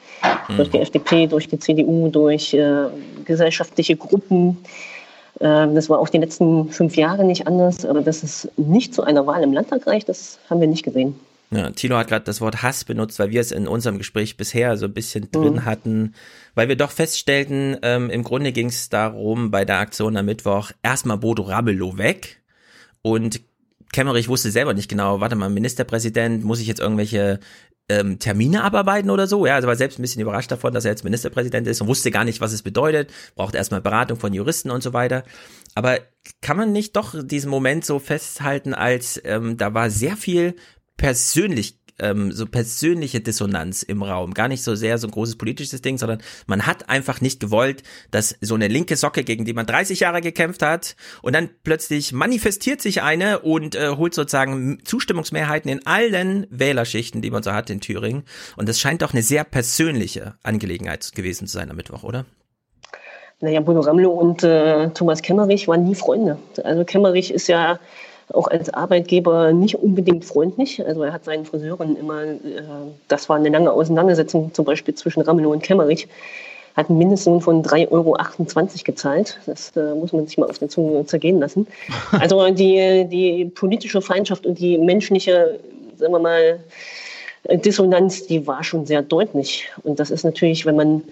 Mhm. 0.50 0.58
Durch 0.58 0.70
die 0.70 0.80
FDP, 0.80 1.28
durch 1.28 1.48
die 1.48 1.60
CDU, 1.60 2.10
durch 2.10 2.54
äh, 2.54 2.88
gesellschaftliche 3.24 3.96
Gruppen. 3.96 4.58
Äh, 5.40 5.74
das 5.74 5.90
war 5.90 6.00
auch 6.00 6.10
die 6.10 6.18
letzten 6.18 6.70
fünf 6.70 6.98
Jahre 6.98 7.24
nicht 7.24 7.48
anders, 7.48 7.86
aber 7.86 8.02
dass 8.02 8.24
es 8.24 8.50
nicht 8.58 8.94
zu 8.94 9.04
einer 9.04 9.26
Wahl 9.28 9.44
im 9.44 9.54
Landtag 9.54 9.88
reicht, 9.88 10.10
das 10.10 10.40
haben 10.50 10.60
wir 10.60 10.68
nicht 10.68 10.84
gesehen. 10.84 11.16
Ja, 11.54 11.70
Tilo 11.72 11.98
hat 11.98 12.08
gerade 12.08 12.26
das 12.26 12.42
Wort 12.42 12.64
Hass 12.64 12.84
benutzt, 12.84 13.20
weil 13.20 13.32
wir 13.32 13.42
es 13.42 13.52
in 13.52 13.68
unserem 13.68 13.98
Gespräch 13.98 14.38
bisher 14.38 14.78
so 14.78 14.86
ein 14.86 14.94
bisschen 14.94 15.30
drin 15.32 15.54
mhm. 15.54 15.66
hatten, 15.66 16.16
weil 16.56 16.68
wir 16.68 16.76
doch 16.76 16.92
feststellten, 16.92 17.78
ähm, 17.82 18.10
im 18.10 18.24
Grunde 18.24 18.52
ging 18.52 18.68
es 18.68 18.90
darum, 18.90 19.52
bei 19.52 19.66
der 19.66 19.80
Aktion 19.80 20.18
am 20.18 20.26
Mittwoch 20.26 20.72
erstmal 20.82 21.18
Bodo 21.18 21.44
Rabelow 21.44 21.98
weg 21.98 22.42
und 23.02 23.42
Kemmerich 23.92 24.28
wusste 24.28 24.50
selber 24.50 24.74
nicht 24.74 24.90
genau, 24.90 25.20
warte 25.20 25.36
mal, 25.36 25.50
Ministerpräsident, 25.50 26.44
muss 26.44 26.60
ich 26.60 26.68
jetzt 26.68 26.82
irgendwelche 26.82 27.40
ähm, 27.90 28.18
Termine 28.18 28.64
abarbeiten 28.64 29.10
oder 29.10 29.28
so. 29.28 29.46
Ja, 29.46 29.56
also 29.56 29.68
war 29.68 29.76
selbst 29.76 30.00
ein 30.00 30.02
bisschen 30.02 30.22
überrascht 30.22 30.52
davon, 30.52 30.74
dass 30.74 30.86
er 30.86 30.92
jetzt 30.92 31.04
Ministerpräsident 31.04 31.68
ist 31.68 31.82
und 31.82 31.88
wusste 31.88 32.12
gar 32.12 32.24
nicht, 32.24 32.42
was 32.42 32.54
es 32.54 32.64
bedeutet, 32.64 33.12
braucht 33.36 33.56
erstmal 33.56 33.82
Beratung 33.82 34.18
von 34.18 34.34
Juristen 34.34 34.72
und 34.72 34.82
so 34.82 34.94
weiter. 34.94 35.24
Aber 35.76 36.00
kann 36.42 36.58
man 36.58 36.72
nicht 36.72 36.96
doch 36.96 37.14
diesen 37.24 37.50
Moment 37.50 37.86
so 37.86 38.00
festhalten, 38.00 38.74
als 38.74 39.22
ähm, 39.26 39.58
da 39.58 39.74
war 39.74 39.90
sehr 39.90 40.18
viel 40.18 40.56
persönlich 40.98 41.80
ähm, 42.00 42.32
so 42.32 42.46
persönliche 42.46 43.22
Dissonanz 43.22 43.84
im 43.84 44.02
Raum. 44.04 44.34
Gar 44.34 44.48
nicht 44.48 44.64
so 44.64 44.76
sehr 44.76 44.98
so 44.98 45.08
ein 45.08 45.12
großes 45.12 45.38
politisches 45.38 45.82
Ding, 45.82 45.98
sondern 45.98 46.22
man 46.48 46.66
hat 46.66 46.90
einfach 46.90 47.22
nicht 47.22 47.40
gewollt, 47.40 47.84
dass 48.12 48.36
so 48.42 48.56
eine 48.56 48.68
linke 48.68 48.96
Socke, 48.96 49.24
gegen 49.24 49.46
die 49.46 49.54
man 49.54 49.66
30 49.66 50.02
Jahre 50.02 50.22
gekämpft 50.22 50.62
hat, 50.62 50.96
und 51.22 51.36
dann 51.36 51.50
plötzlich 51.64 52.12
manifestiert 52.12 52.82
sich 52.82 53.02
eine 53.02 53.40
und 53.40 53.76
äh, 53.76 53.90
holt 53.90 54.14
sozusagen 54.14 54.80
Zustimmungsmehrheiten 54.84 55.70
in 55.70 55.86
allen 55.86 56.48
Wählerschichten, 56.50 57.22
die 57.22 57.32
man 57.32 57.44
so 57.44 57.54
hat 57.54 57.70
in 57.70 57.82
Thüringen. 57.82 58.24
Und 58.58 58.70
das 58.70 58.80
scheint 58.80 59.02
doch 59.02 59.14
eine 59.14 59.24
sehr 59.24 59.44
persönliche 59.44 60.36
Angelegenheit 60.44 61.14
gewesen 61.14 61.48
zu 61.48 61.54
sein 61.54 61.70
am 61.70 61.78
Mittwoch, 61.78 62.04
oder? 62.04 62.26
Naja, 63.40 63.60
Bruno 63.60 63.82
Ramlo 63.82 64.10
und 64.10 64.44
äh, 64.44 64.90
Thomas 64.92 65.22
Kemmerich 65.22 65.68
waren 65.68 65.84
nie 65.84 65.96
Freunde. 65.96 66.38
Also 66.64 66.86
Kemmerich 66.86 67.32
ist 67.34 67.48
ja 67.48 67.80
auch 68.32 68.48
als 68.48 68.74
Arbeitgeber 68.74 69.54
nicht 69.54 69.76
unbedingt 69.76 70.26
freundlich. 70.26 70.86
Also 70.86 71.04
er 71.04 71.14
hat 71.14 71.26
seinen 71.26 71.46
Friseuren 71.46 71.98
immer, 71.98 72.24
äh, 72.24 72.38
das 73.08 73.30
war 73.30 73.38
eine 73.38 73.50
lange 73.50 73.72
Auseinandersetzung 73.72 74.54
zum 74.54 74.66
Beispiel 74.66 74.94
zwischen 74.96 75.22
Ramelow 75.22 75.52
und 75.52 75.64
Kemmerich, 75.64 76.08
hat 76.76 76.90
einen 76.90 76.98
Mindestlohn 76.98 77.42
von 77.42 77.64
3,28 77.64 77.92
Euro 77.92 78.16
gezahlt. 78.84 79.40
Das 79.46 79.76
äh, 79.76 79.94
muss 79.94 80.14
man 80.14 80.26
sich 80.26 80.38
mal 80.38 80.50
auf 80.50 80.60
der 80.60 80.70
Zunge 80.70 81.06
zergehen 81.06 81.40
lassen. 81.40 81.68
Also 82.12 82.50
die, 82.52 83.06
die 83.06 83.46
politische 83.46 84.02
Feindschaft 84.02 84.46
und 84.46 84.60
die 84.60 84.78
menschliche, 84.78 85.60
sagen 85.98 86.14
wir 86.14 86.20
mal, 86.20 86.60
Dissonanz, 87.50 88.26
die 88.26 88.48
war 88.48 88.64
schon 88.64 88.86
sehr 88.86 89.02
deutlich. 89.02 89.70
Und 89.84 90.00
das 90.00 90.12
ist 90.12 90.24
natürlich, 90.24 90.66
wenn 90.66 90.76
man 90.76 91.04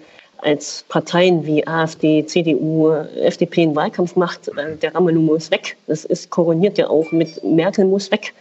als 0.42 0.84
Parteien 0.88 1.46
wie 1.46 1.66
AfD, 1.66 2.26
CDU, 2.26 2.90
FDP 2.90 3.62
einen 3.62 3.76
Wahlkampf 3.76 4.16
macht, 4.16 4.48
äh, 4.48 4.76
der 4.76 4.94
Ramelow 4.94 5.20
muss 5.20 5.50
weg. 5.50 5.76
Das 5.86 6.04
ist 6.04 6.30
koroniert 6.30 6.78
ja 6.78 6.88
auch 6.88 7.12
mit 7.12 7.42
Merkel 7.44 7.84
muss 7.84 8.10
weg. 8.10 8.34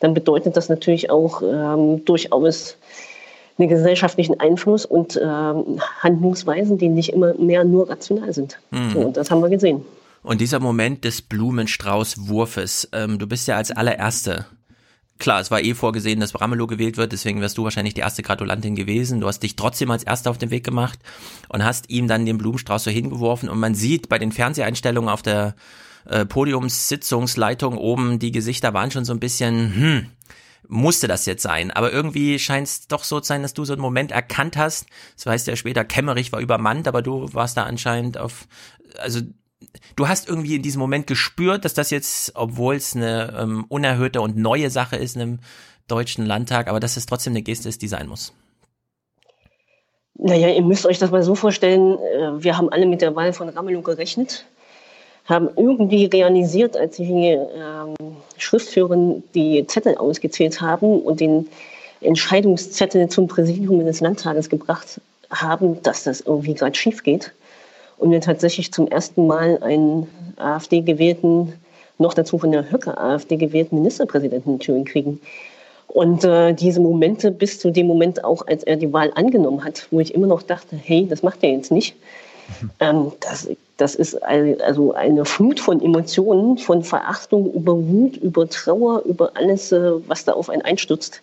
Dann 0.00 0.14
bedeutet 0.14 0.56
das 0.56 0.68
natürlich 0.68 1.10
auch 1.10 1.42
ähm, 1.42 2.04
durchaus 2.04 2.76
einen 3.58 3.68
gesellschaftlichen 3.68 4.38
Einfluss 4.38 4.86
und 4.86 5.16
ähm, 5.20 5.80
Handlungsweisen, 6.00 6.78
die 6.78 6.88
nicht 6.88 7.12
immer 7.12 7.34
mehr 7.34 7.64
nur 7.64 7.90
rational 7.90 8.32
sind. 8.32 8.58
Mhm. 8.70 8.90
So, 8.92 9.00
und 9.00 9.16
das 9.16 9.30
haben 9.30 9.40
wir 9.40 9.48
gesehen. 9.48 9.84
Und 10.22 10.40
dieser 10.40 10.60
Moment 10.60 11.04
des 11.04 11.22
Blumenstraußwurfes, 11.22 12.90
ähm, 12.92 13.18
du 13.18 13.26
bist 13.26 13.48
ja 13.48 13.56
als 13.56 13.70
allererste 13.70 14.46
klar, 15.18 15.40
es 15.40 15.50
war 15.50 15.62
eh 15.62 15.74
vorgesehen, 15.74 16.20
dass 16.20 16.40
Ramelow 16.40 16.66
gewählt 16.66 16.96
wird, 16.96 17.12
deswegen 17.12 17.40
wärst 17.40 17.58
du 17.58 17.64
wahrscheinlich 17.64 17.94
die 17.94 18.00
erste 18.00 18.22
Gratulantin 18.22 18.74
gewesen. 18.74 19.20
Du 19.20 19.26
hast 19.26 19.42
dich 19.42 19.56
trotzdem 19.56 19.90
als 19.90 20.04
Erster 20.04 20.30
auf 20.30 20.38
den 20.38 20.50
Weg 20.50 20.64
gemacht 20.64 20.98
und 21.48 21.64
hast 21.64 21.90
ihm 21.90 22.08
dann 22.08 22.26
den 22.26 22.38
Blumenstrauß 22.38 22.84
so 22.84 22.90
hingeworfen 22.90 23.48
und 23.48 23.58
man 23.58 23.74
sieht 23.74 24.08
bei 24.08 24.18
den 24.18 24.32
Fernseheinstellungen 24.32 25.10
auf 25.10 25.22
der 25.22 25.54
äh, 26.06 26.24
Podiumssitzungsleitung 26.24 27.76
oben, 27.76 28.18
die 28.18 28.32
Gesichter 28.32 28.74
waren 28.74 28.90
schon 28.90 29.04
so 29.04 29.12
ein 29.12 29.20
bisschen, 29.20 29.74
hm, 29.74 30.06
musste 30.66 31.08
das 31.08 31.26
jetzt 31.26 31.42
sein. 31.42 31.70
Aber 31.70 31.92
irgendwie 31.92 32.38
scheint 32.38 32.66
es 32.66 32.88
doch 32.88 33.04
so 33.04 33.20
zu 33.20 33.28
sein, 33.28 33.42
dass 33.42 33.54
du 33.54 33.64
so 33.64 33.72
einen 33.72 33.82
Moment 33.82 34.12
erkannt 34.12 34.56
hast. 34.56 34.86
Das 35.16 35.26
heißt 35.26 35.46
ja 35.46 35.56
später, 35.56 35.84
Kämmerich 35.84 36.32
war 36.32 36.40
übermannt, 36.40 36.88
aber 36.88 37.02
du 37.02 37.32
warst 37.32 37.56
da 37.56 37.64
anscheinend 37.64 38.18
auf, 38.18 38.46
also 38.98 39.20
du 39.96 40.08
hast 40.08 40.28
irgendwie 40.28 40.56
in 40.56 40.62
diesem 40.62 40.80
Moment 40.80 41.06
gespürt, 41.06 41.64
dass 41.64 41.74
das 41.74 41.90
jetzt, 41.90 42.32
obwohl 42.34 42.76
es 42.76 42.94
eine 42.94 43.34
ähm, 43.38 43.64
unerhörte 43.68 44.20
und 44.20 44.36
neue 44.36 44.70
Sache 44.70 44.96
ist 44.96 45.16
einem 45.16 45.40
deutschen 45.88 46.26
Landtag, 46.26 46.68
aber 46.68 46.80
dass 46.80 46.96
es 46.96 47.06
trotzdem 47.06 47.32
eine 47.32 47.42
Geste 47.42 47.68
ist, 47.68 47.82
die 47.82 47.88
sein 47.88 48.08
muss. 48.08 48.32
Naja, 50.14 50.48
ihr 50.48 50.62
müsst 50.62 50.84
euch 50.84 50.98
das 50.98 51.10
mal 51.10 51.22
so 51.22 51.34
vorstellen, 51.34 51.98
äh, 51.98 52.42
wir 52.42 52.56
haben 52.56 52.70
alle 52.70 52.86
mit 52.86 53.00
der 53.00 53.14
Wahl 53.14 53.32
von 53.32 53.48
Ramelow 53.48 53.82
gerechnet, 53.82 54.44
haben 55.24 55.48
irgendwie 55.56 56.06
realisiert, 56.06 56.76
als 56.76 56.96
die 56.96 57.04
ähm, 57.04 57.94
Schriftführer 58.36 59.22
die 59.34 59.66
Zettel 59.66 59.96
ausgezählt 59.96 60.60
haben 60.60 61.00
und 61.00 61.20
den 61.20 61.48
Entscheidungszettel 62.00 63.08
zum 63.08 63.28
Präsidium 63.28 63.84
des 63.84 64.00
Landtages 64.00 64.48
gebracht 64.48 65.00
haben, 65.30 65.82
dass 65.82 66.04
das 66.04 66.20
irgendwie 66.20 66.54
gerade 66.54 66.74
schief 66.74 67.02
geht 67.02 67.32
und 67.98 68.10
wir 68.10 68.20
tatsächlich 68.20 68.72
zum 68.72 68.88
ersten 68.88 69.26
Mal 69.26 69.58
einen 69.62 70.08
AfD-gewählten, 70.36 71.54
noch 71.98 72.14
dazu 72.14 72.38
von 72.38 72.52
der 72.52 72.70
Höcke 72.70 72.96
AfD 72.96 73.36
gewählten 73.36 73.76
Ministerpräsidenten 73.76 74.54
in 74.54 74.58
Thüringen 74.60 74.84
kriegen. 74.84 75.20
Und 75.88 76.22
äh, 76.22 76.52
diese 76.52 76.80
Momente 76.80 77.30
bis 77.30 77.58
zu 77.58 77.70
dem 77.70 77.86
Moment 77.86 78.22
auch, 78.22 78.46
als 78.46 78.62
er 78.62 78.76
die 78.76 78.92
Wahl 78.92 79.10
angenommen 79.14 79.64
hat, 79.64 79.88
wo 79.90 80.00
ich 80.00 80.14
immer 80.14 80.26
noch 80.26 80.42
dachte, 80.42 80.76
hey, 80.76 81.06
das 81.08 81.22
macht 81.22 81.42
er 81.42 81.50
jetzt 81.50 81.72
nicht. 81.72 81.96
Ähm, 82.78 83.12
das, 83.20 83.48
das 83.78 83.94
ist 83.94 84.22
also 84.22 84.92
eine 84.92 85.24
Flut 85.24 85.60
von 85.60 85.82
Emotionen, 85.82 86.58
von 86.58 86.82
Verachtung 86.82 87.52
über 87.52 87.76
Wut, 87.76 88.16
über 88.16 88.48
Trauer, 88.48 89.02
über 89.04 89.32
alles, 89.34 89.72
äh, 89.72 89.92
was 90.06 90.24
da 90.24 90.32
auf 90.32 90.50
einen 90.50 90.62
einstürzt. 90.62 91.22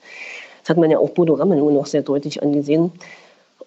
Das 0.61 0.69
hat 0.71 0.77
man 0.77 0.89
ja 0.89 0.97
auch 0.97 1.09
Bodo 1.11 1.35
Ramelow 1.35 1.69
noch 1.69 1.85
sehr 1.85 2.01
deutlich 2.01 2.41
angesehen. 2.41 2.91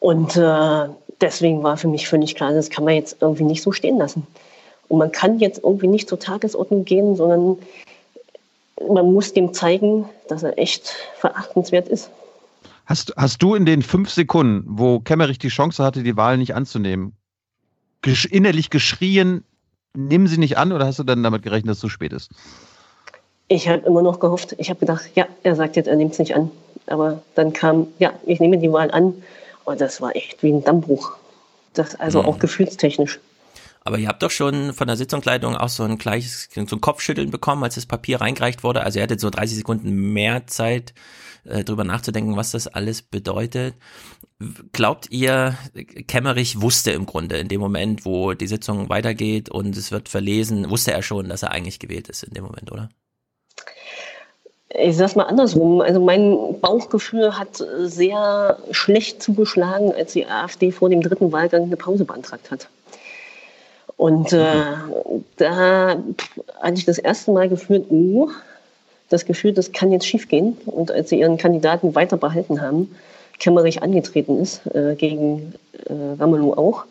Und 0.00 0.36
äh, 0.36 0.88
deswegen 1.20 1.62
war 1.62 1.76
für 1.76 1.88
mich 1.88 2.08
völlig 2.08 2.34
klar, 2.34 2.52
das 2.52 2.70
kann 2.70 2.84
man 2.84 2.94
jetzt 2.94 3.16
irgendwie 3.20 3.44
nicht 3.44 3.62
so 3.62 3.72
stehen 3.72 3.98
lassen. 3.98 4.26
Und 4.88 4.98
man 4.98 5.12
kann 5.12 5.38
jetzt 5.38 5.62
irgendwie 5.62 5.88
nicht 5.88 6.08
zur 6.08 6.18
Tagesordnung 6.18 6.84
gehen, 6.84 7.16
sondern 7.16 7.58
man 8.88 9.12
muss 9.12 9.32
dem 9.32 9.52
zeigen, 9.52 10.08
dass 10.28 10.42
er 10.42 10.58
echt 10.58 10.94
verachtenswert 11.16 11.88
ist. 11.88 12.10
Hast, 12.86 13.12
hast 13.16 13.42
du 13.42 13.54
in 13.54 13.66
den 13.66 13.82
fünf 13.82 14.10
Sekunden, 14.10 14.64
wo 14.66 15.00
Kemmerich 15.00 15.38
die 15.38 15.48
Chance 15.48 15.84
hatte, 15.84 16.02
die 16.02 16.16
Wahl 16.16 16.38
nicht 16.38 16.54
anzunehmen, 16.54 17.14
gesch 18.00 18.24
innerlich 18.24 18.70
geschrien, 18.70 19.44
nimm 19.94 20.26
sie 20.26 20.38
nicht 20.38 20.56
an 20.56 20.72
oder 20.72 20.86
hast 20.86 20.98
du 20.98 21.04
dann 21.04 21.22
damit 21.22 21.42
gerechnet, 21.42 21.70
dass 21.70 21.78
es 21.78 21.82
zu 21.82 21.88
spät 21.88 22.12
ist? 22.12 22.30
Ich 23.48 23.68
habe 23.68 23.86
immer 23.86 24.02
noch 24.02 24.20
gehofft, 24.20 24.54
ich 24.58 24.70
habe 24.70 24.80
gedacht, 24.80 25.10
ja, 25.14 25.26
er 25.42 25.56
sagt 25.56 25.76
jetzt, 25.76 25.86
er 25.86 25.96
nimmt 25.96 26.12
es 26.12 26.18
nicht 26.18 26.34
an. 26.34 26.50
Aber 26.86 27.22
dann 27.34 27.52
kam, 27.52 27.88
ja, 27.98 28.12
ich 28.24 28.40
nehme 28.40 28.58
die 28.58 28.72
Wahl 28.72 28.90
an 28.90 29.14
und 29.68 29.80
das 29.80 30.00
war 30.00 30.16
echt 30.16 30.42
wie 30.42 30.50
ein 30.50 30.64
Dammbruch. 30.64 31.12
Das, 31.74 31.94
also 31.94 32.22
mhm. 32.22 32.28
auch 32.28 32.38
gefühlstechnisch. 32.38 33.20
Aber 33.84 33.98
ihr 33.98 34.08
habt 34.08 34.22
doch 34.22 34.30
schon 34.30 34.72
von 34.72 34.86
der 34.86 34.96
Sitzungsleitung 34.96 35.56
auch 35.56 35.68
so 35.68 35.82
ein 35.82 35.98
gleiches, 35.98 36.48
so 36.52 36.60
ein 36.76 36.80
Kopfschütteln 36.80 37.30
bekommen, 37.30 37.62
als 37.62 37.76
das 37.76 37.86
Papier 37.86 38.20
reingereicht 38.20 38.64
wurde. 38.64 38.82
Also 38.82 38.98
ihr 38.98 39.02
hattet 39.02 39.20
so 39.20 39.30
30 39.30 39.58
Sekunden 39.58 40.12
mehr 40.12 40.46
Zeit, 40.46 40.94
äh, 41.44 41.64
drüber 41.64 41.84
nachzudenken, 41.84 42.36
was 42.36 42.50
das 42.50 42.66
alles 42.66 43.02
bedeutet. 43.02 43.74
Glaubt 44.72 45.10
ihr, 45.10 45.56
Kemmerich 46.06 46.60
wusste 46.60 46.90
im 46.92 47.06
Grunde 47.06 47.38
in 47.38 47.48
dem 47.48 47.60
Moment, 47.60 48.04
wo 48.04 48.34
die 48.34 48.46
Sitzung 48.46 48.88
weitergeht 48.88 49.48
und 49.48 49.76
es 49.76 49.90
wird 49.90 50.08
verlesen, 50.08 50.70
wusste 50.70 50.92
er 50.92 51.02
schon, 51.02 51.28
dass 51.28 51.42
er 51.42 51.50
eigentlich 51.50 51.78
gewählt 51.78 52.08
ist 52.08 52.22
in 52.22 52.34
dem 52.34 52.44
Moment, 52.44 52.72
oder? 52.72 52.88
Ich 54.70 54.96
sag's 54.96 55.16
mal 55.16 55.24
andersrum. 55.24 55.80
Also 55.80 56.00
mein 56.00 56.60
Bauchgefühl 56.60 57.38
hat 57.38 57.64
sehr 57.78 58.58
schlecht 58.70 59.22
zugeschlagen, 59.22 59.92
als 59.94 60.12
die 60.12 60.26
AfD 60.26 60.72
vor 60.72 60.90
dem 60.90 61.00
dritten 61.00 61.32
Wahlgang 61.32 61.64
eine 61.64 61.76
Pause 61.76 62.04
beantragt 62.04 62.50
hat. 62.50 62.68
Und 63.96 64.32
äh, 64.32 64.52
da 65.36 65.96
hatte 66.60 66.74
ich 66.74 66.84
das 66.84 66.98
erste 66.98 67.32
Mal 67.32 67.48
gefühlt, 67.48 67.86
oh, 67.90 68.28
das 69.08 69.24
Gefühl, 69.24 69.52
das 69.52 69.72
kann 69.72 69.90
jetzt 69.90 70.06
schiefgehen. 70.06 70.56
Und 70.66 70.92
als 70.92 71.08
sie 71.08 71.18
ihren 71.18 71.38
Kandidaten 71.38 71.94
weiter 71.94 72.16
behalten 72.16 72.60
haben, 72.60 72.94
Kemmerich 73.38 73.82
angetreten 73.82 74.38
ist, 74.40 74.66
äh, 74.74 74.94
gegen 74.94 75.54
äh, 75.86 76.20
Ramelow 76.20 76.52
auch, 76.54 76.84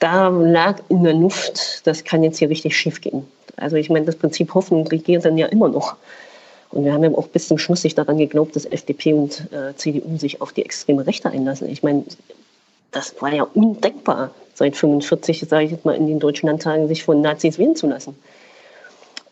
da 0.00 0.28
lag 0.28 0.80
in 0.88 1.02
der 1.04 1.14
Luft, 1.14 1.86
das 1.86 2.04
kann 2.04 2.22
jetzt 2.22 2.38
hier 2.38 2.50
richtig 2.50 2.76
schiefgehen. 2.76 3.26
Also 3.56 3.76
ich 3.76 3.90
meine, 3.90 4.06
das 4.06 4.16
Prinzip 4.16 4.54
Hoffnung 4.54 4.86
regiert 4.86 5.24
dann 5.24 5.38
ja 5.38 5.46
immer 5.46 5.68
noch. 5.68 5.96
Und 6.70 6.84
wir 6.84 6.92
haben 6.92 7.02
ja 7.02 7.10
auch 7.10 7.28
bis 7.28 7.48
zum 7.48 7.58
Schluss 7.58 7.84
nicht 7.84 7.96
daran 7.96 8.18
geglaubt, 8.18 8.54
dass 8.54 8.66
FDP 8.66 9.14
und 9.14 9.52
äh, 9.52 9.74
CDU 9.76 10.18
sich 10.18 10.40
auf 10.40 10.52
die 10.52 10.64
extreme 10.64 11.06
Rechte 11.06 11.30
einlassen. 11.30 11.68
Ich 11.68 11.82
meine, 11.82 12.04
das 12.90 13.14
war 13.20 13.32
ja 13.32 13.44
undenkbar, 13.54 14.30
seit 14.54 14.76
45, 14.76 15.46
sage 15.48 15.64
ich 15.64 15.70
jetzt 15.70 15.84
mal, 15.84 15.94
in 15.94 16.06
den 16.06 16.18
deutschen 16.18 16.48
Landtagen 16.48 16.88
sich 16.88 17.04
von 17.04 17.20
Nazis 17.20 17.58
wählen 17.58 17.76
zu 17.76 17.86
lassen. 17.86 18.16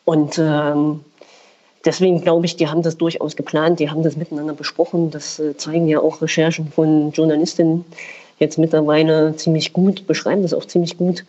Und 0.04 0.38
ähm, 0.38 1.04
deswegen 1.84 2.20
glaube 2.20 2.46
ich, 2.46 2.56
die 2.56 2.68
haben 2.68 2.82
das 2.82 2.96
durchaus 2.96 3.36
geplant, 3.36 3.80
die 3.80 3.90
haben 3.90 4.02
das 4.02 4.16
miteinander 4.16 4.54
besprochen. 4.54 5.10
Das 5.10 5.38
äh, 5.38 5.56
zeigen 5.56 5.88
ja 5.88 6.00
auch 6.00 6.22
Recherchen 6.22 6.68
von 6.68 7.10
Journalistinnen 7.12 7.84
jetzt 8.38 8.58
mittlerweile 8.58 9.34
ziemlich 9.36 9.72
gut, 9.72 10.06
beschreiben 10.06 10.42
das 10.42 10.54
auch 10.54 10.64
ziemlich 10.64 10.96
gut. 10.96 11.24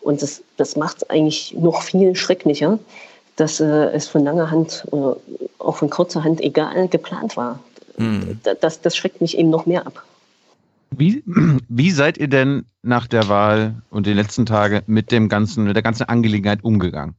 Und 0.00 0.22
das, 0.22 0.42
das 0.56 0.76
macht 0.76 0.98
es 0.98 1.10
eigentlich 1.10 1.54
noch 1.54 1.82
viel 1.82 2.16
schrecklicher, 2.16 2.78
dass 3.36 3.60
äh, 3.60 3.90
es 3.92 4.08
von 4.08 4.24
langer 4.24 4.50
Hand 4.50 4.84
oder 4.90 5.16
auch 5.58 5.76
von 5.76 5.90
kurzer 5.90 6.24
Hand 6.24 6.40
egal 6.40 6.88
geplant 6.88 7.36
war. 7.36 7.60
Mhm. 7.96 8.40
Das, 8.60 8.80
das 8.80 8.96
schreckt 8.96 9.20
mich 9.20 9.38
eben 9.38 9.50
noch 9.50 9.66
mehr 9.66 9.86
ab. 9.86 10.04
Wie, 10.90 11.22
wie 11.68 11.90
seid 11.90 12.18
ihr 12.18 12.28
denn 12.28 12.64
nach 12.82 13.06
der 13.06 13.28
Wahl 13.28 13.82
und 13.90 14.06
den 14.06 14.16
letzten 14.16 14.46
Tagen 14.46 14.82
mit 14.86 15.12
dem 15.12 15.28
ganzen, 15.28 15.64
mit 15.64 15.76
der 15.76 15.82
ganzen 15.82 16.04
Angelegenheit 16.04 16.64
umgegangen? 16.64 17.14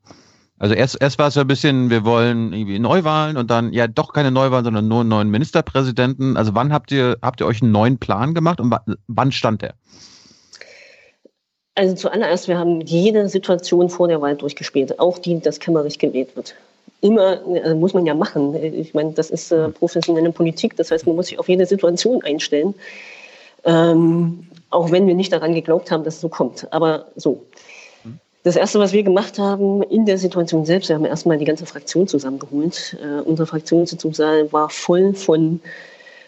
Also 0.60 0.76
erst, 0.76 1.02
erst 1.02 1.20
war 1.20 1.28
es 1.28 1.36
ja 1.36 1.42
ein 1.42 1.48
bisschen, 1.48 1.90
wir 1.90 2.06
wollen 2.06 2.54
irgendwie 2.54 2.80
Neuwahlen 2.80 3.38
und 3.38 3.50
dann 3.50 3.74
ja 3.74 3.88
doch 3.88 4.14
keine 4.14 4.32
Neuwahlen, 4.32 4.64
sondern 4.64 4.88
nur 4.88 5.02
einen 5.02 5.10
neuen 5.10 5.30
Ministerpräsidenten. 5.30 6.38
Also 6.38 6.56
wann 6.56 6.72
habt 6.72 6.92
ihr, 6.92 7.18
habt 7.22 7.42
ihr 7.42 7.48
euch 7.48 7.62
einen 7.62 7.72
neuen 7.72 7.98
Plan 7.98 8.34
gemacht 8.34 8.62
und 8.62 8.74
wann 9.08 9.32
stand 9.32 9.62
der? 9.62 9.74
Also 11.76 11.96
zuallererst, 11.96 12.48
wir 12.48 12.58
haben 12.58 12.82
jede 12.82 13.28
Situation 13.30 13.90
vor 13.90 14.08
der 14.08 14.22
Wahl 14.22 14.36
durchgespielt, 14.36 15.00
auch 15.00 15.18
die, 15.18 15.40
dass 15.40 15.60
Kemmerich 15.60 15.98
gewählt 15.98 16.36
wird. 16.36 16.56
Immer 17.02 17.42
also 17.64 17.76
muss 17.76 17.94
man 17.94 18.06
ja 18.06 18.14
machen. 18.14 18.56
Ich 18.56 18.94
meine, 18.94 19.12
das 19.12 19.30
ist 19.30 19.52
äh, 19.52 19.70
professionelle 19.70 20.32
Politik, 20.32 20.78
das 20.78 20.92
heißt, 20.92 21.08
man 21.08 21.16
muss 21.16 21.28
sich 21.28 21.40
auf 21.40 21.50
jede 21.50 21.66
Situation 21.66 22.22
einstellen. 22.24 22.76
Ähm, 23.66 24.48
auch 24.70 24.92
wenn 24.92 25.08
wir 25.08 25.16
nicht 25.16 25.34
daran 25.34 25.54
geglaubt 25.54 25.90
haben, 25.92 26.04
dass 26.04 26.16
es 26.16 26.22
so 26.22 26.30
kommt. 26.30 26.72
Aber 26.72 27.08
so. 27.16 27.44
Das 28.44 28.56
Erste, 28.56 28.78
was 28.80 28.92
wir 28.92 29.04
gemacht 29.04 29.40
haben 29.40 29.84
in 29.84 30.06
der 30.06 30.18
Situation 30.18 30.66
selbst, 30.66 30.90
wir 30.90 30.96
haben 30.96 31.06
erstmal 31.06 31.38
die 31.38 31.46
ganze 31.46 31.66
Fraktion 31.66 32.08
zusammengeholt. 32.08 32.98
Äh, 33.02 33.22
unsere 33.22 33.48
Fraktionssitzungssaal 33.48 34.52
war 34.52 34.70
voll 34.70 35.14
von 35.14 35.60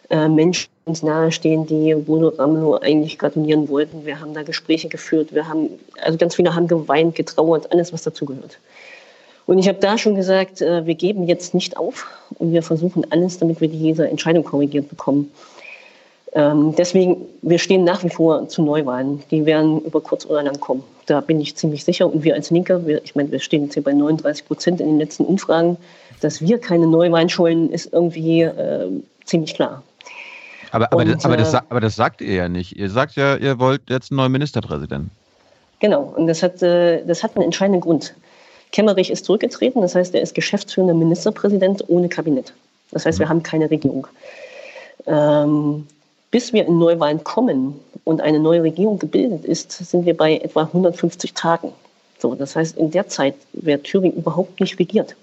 äh, 0.09 0.27
Menschen 0.27 0.69
uns 0.85 1.01
nahestehen, 1.01 1.65
die 1.65 1.95
Bodo 1.95 2.29
Ramelow 2.29 2.75
eigentlich 2.75 3.17
gratulieren 3.17 3.67
wollten. 3.69 4.05
Wir 4.05 4.19
haben 4.19 4.33
da 4.33 4.43
Gespräche 4.43 4.87
geführt. 4.87 5.33
Wir 5.33 5.47
haben, 5.47 5.69
also 6.01 6.17
ganz 6.17 6.35
viele 6.35 6.53
haben 6.53 6.67
geweint, 6.67 7.15
getrauert, 7.15 7.71
alles, 7.71 7.91
was 7.91 8.03
dazugehört. 8.03 8.59
Und 9.47 9.57
ich 9.57 9.67
habe 9.67 9.79
da 9.79 9.97
schon 9.97 10.15
gesagt, 10.15 10.61
äh, 10.61 10.85
wir 10.85 10.95
geben 10.95 11.27
jetzt 11.27 11.53
nicht 11.53 11.77
auf 11.77 12.07
und 12.39 12.51
wir 12.51 12.63
versuchen 12.63 13.05
alles, 13.11 13.39
damit 13.39 13.61
wir 13.61 13.67
diese 13.67 14.07
Entscheidung 14.07 14.43
korrigiert 14.43 14.89
bekommen. 14.89 15.31
Ähm, 16.33 16.75
deswegen, 16.77 17.17
wir 17.41 17.59
stehen 17.59 17.83
nach 17.83 18.03
wie 18.03 18.09
vor 18.09 18.47
zu 18.47 18.61
Neuwahlen. 18.61 19.23
Die 19.31 19.45
werden 19.45 19.81
über 19.81 20.01
kurz 20.01 20.25
oder 20.25 20.43
lang 20.43 20.59
kommen. 20.59 20.83
Da 21.05 21.21
bin 21.21 21.39
ich 21.39 21.55
ziemlich 21.55 21.83
sicher. 21.83 22.11
Und 22.11 22.23
wir 22.23 22.35
als 22.35 22.51
Linke, 22.51 22.85
wir, 22.85 23.03
ich 23.03 23.15
meine, 23.15 23.31
wir 23.31 23.39
stehen 23.39 23.63
jetzt 23.63 23.75
hier 23.75 23.83
bei 23.83 23.93
39 23.93 24.45
Prozent 24.45 24.81
in 24.81 24.87
den 24.87 24.99
letzten 24.99 25.25
Umfragen, 25.25 25.77
dass 26.21 26.41
wir 26.41 26.59
keine 26.59 26.87
Neuwahlen 26.87 27.29
scheuen, 27.29 27.71
ist 27.71 27.93
irgendwie 27.93 28.41
äh, 28.41 28.87
ziemlich 29.23 29.53
klar. 29.53 29.81
Aber, 30.75 30.91
aber, 30.91 31.03
Und, 31.03 31.15
das, 31.15 31.23
aber, 31.23 31.37
das, 31.37 31.53
äh, 31.53 31.61
aber 31.69 31.79
das 31.79 31.95
sagt 31.95 32.19
ihr 32.19 32.33
ja 32.33 32.49
nicht. 32.49 32.77
Ihr 32.77 32.89
sagt 32.89 33.15
ja, 33.15 33.37
ihr 33.37 33.59
wollt 33.59 33.89
jetzt 33.89 34.11
einen 34.11 34.17
neuen 34.17 34.33
Ministerpräsidenten. 34.33 35.09
Genau. 35.79 36.13
Und 36.17 36.27
das 36.27 36.43
hat, 36.43 36.61
äh, 36.61 37.01
das 37.05 37.23
hat 37.23 37.37
einen 37.37 37.45
entscheidenden 37.45 37.79
Grund. 37.79 38.13
Kemmerich 38.73 39.09
ist 39.09 39.23
zurückgetreten. 39.23 39.81
Das 39.81 39.95
heißt, 39.95 40.13
er 40.13 40.21
ist 40.21 40.35
geschäftsführender 40.35 40.93
Ministerpräsident 40.93 41.85
ohne 41.87 42.09
Kabinett. 42.09 42.51
Das 42.91 43.05
heißt, 43.05 43.19
wir 43.19 43.27
mhm. 43.27 43.29
haben 43.29 43.43
keine 43.43 43.71
Regierung. 43.71 44.05
Ähm, 45.07 45.87
bis 46.29 46.51
wir 46.51 46.65
in 46.65 46.77
Neuwahlen 46.77 47.23
kommen 47.23 47.79
und 48.03 48.19
eine 48.19 48.39
neue 48.39 48.63
Regierung 48.63 48.99
gebildet 48.99 49.45
ist, 49.45 49.71
sind 49.71 50.05
wir 50.05 50.17
bei 50.17 50.39
etwa 50.39 50.63
150 50.63 51.33
Tagen. 51.33 51.71
So, 52.19 52.35
das 52.35 52.57
heißt, 52.57 52.77
in 52.77 52.91
der 52.91 53.07
Zeit 53.07 53.35
wird 53.53 53.85
Thüringen 53.85 54.17
überhaupt 54.17 54.59
nicht 54.59 54.77
regiert. 54.77 55.15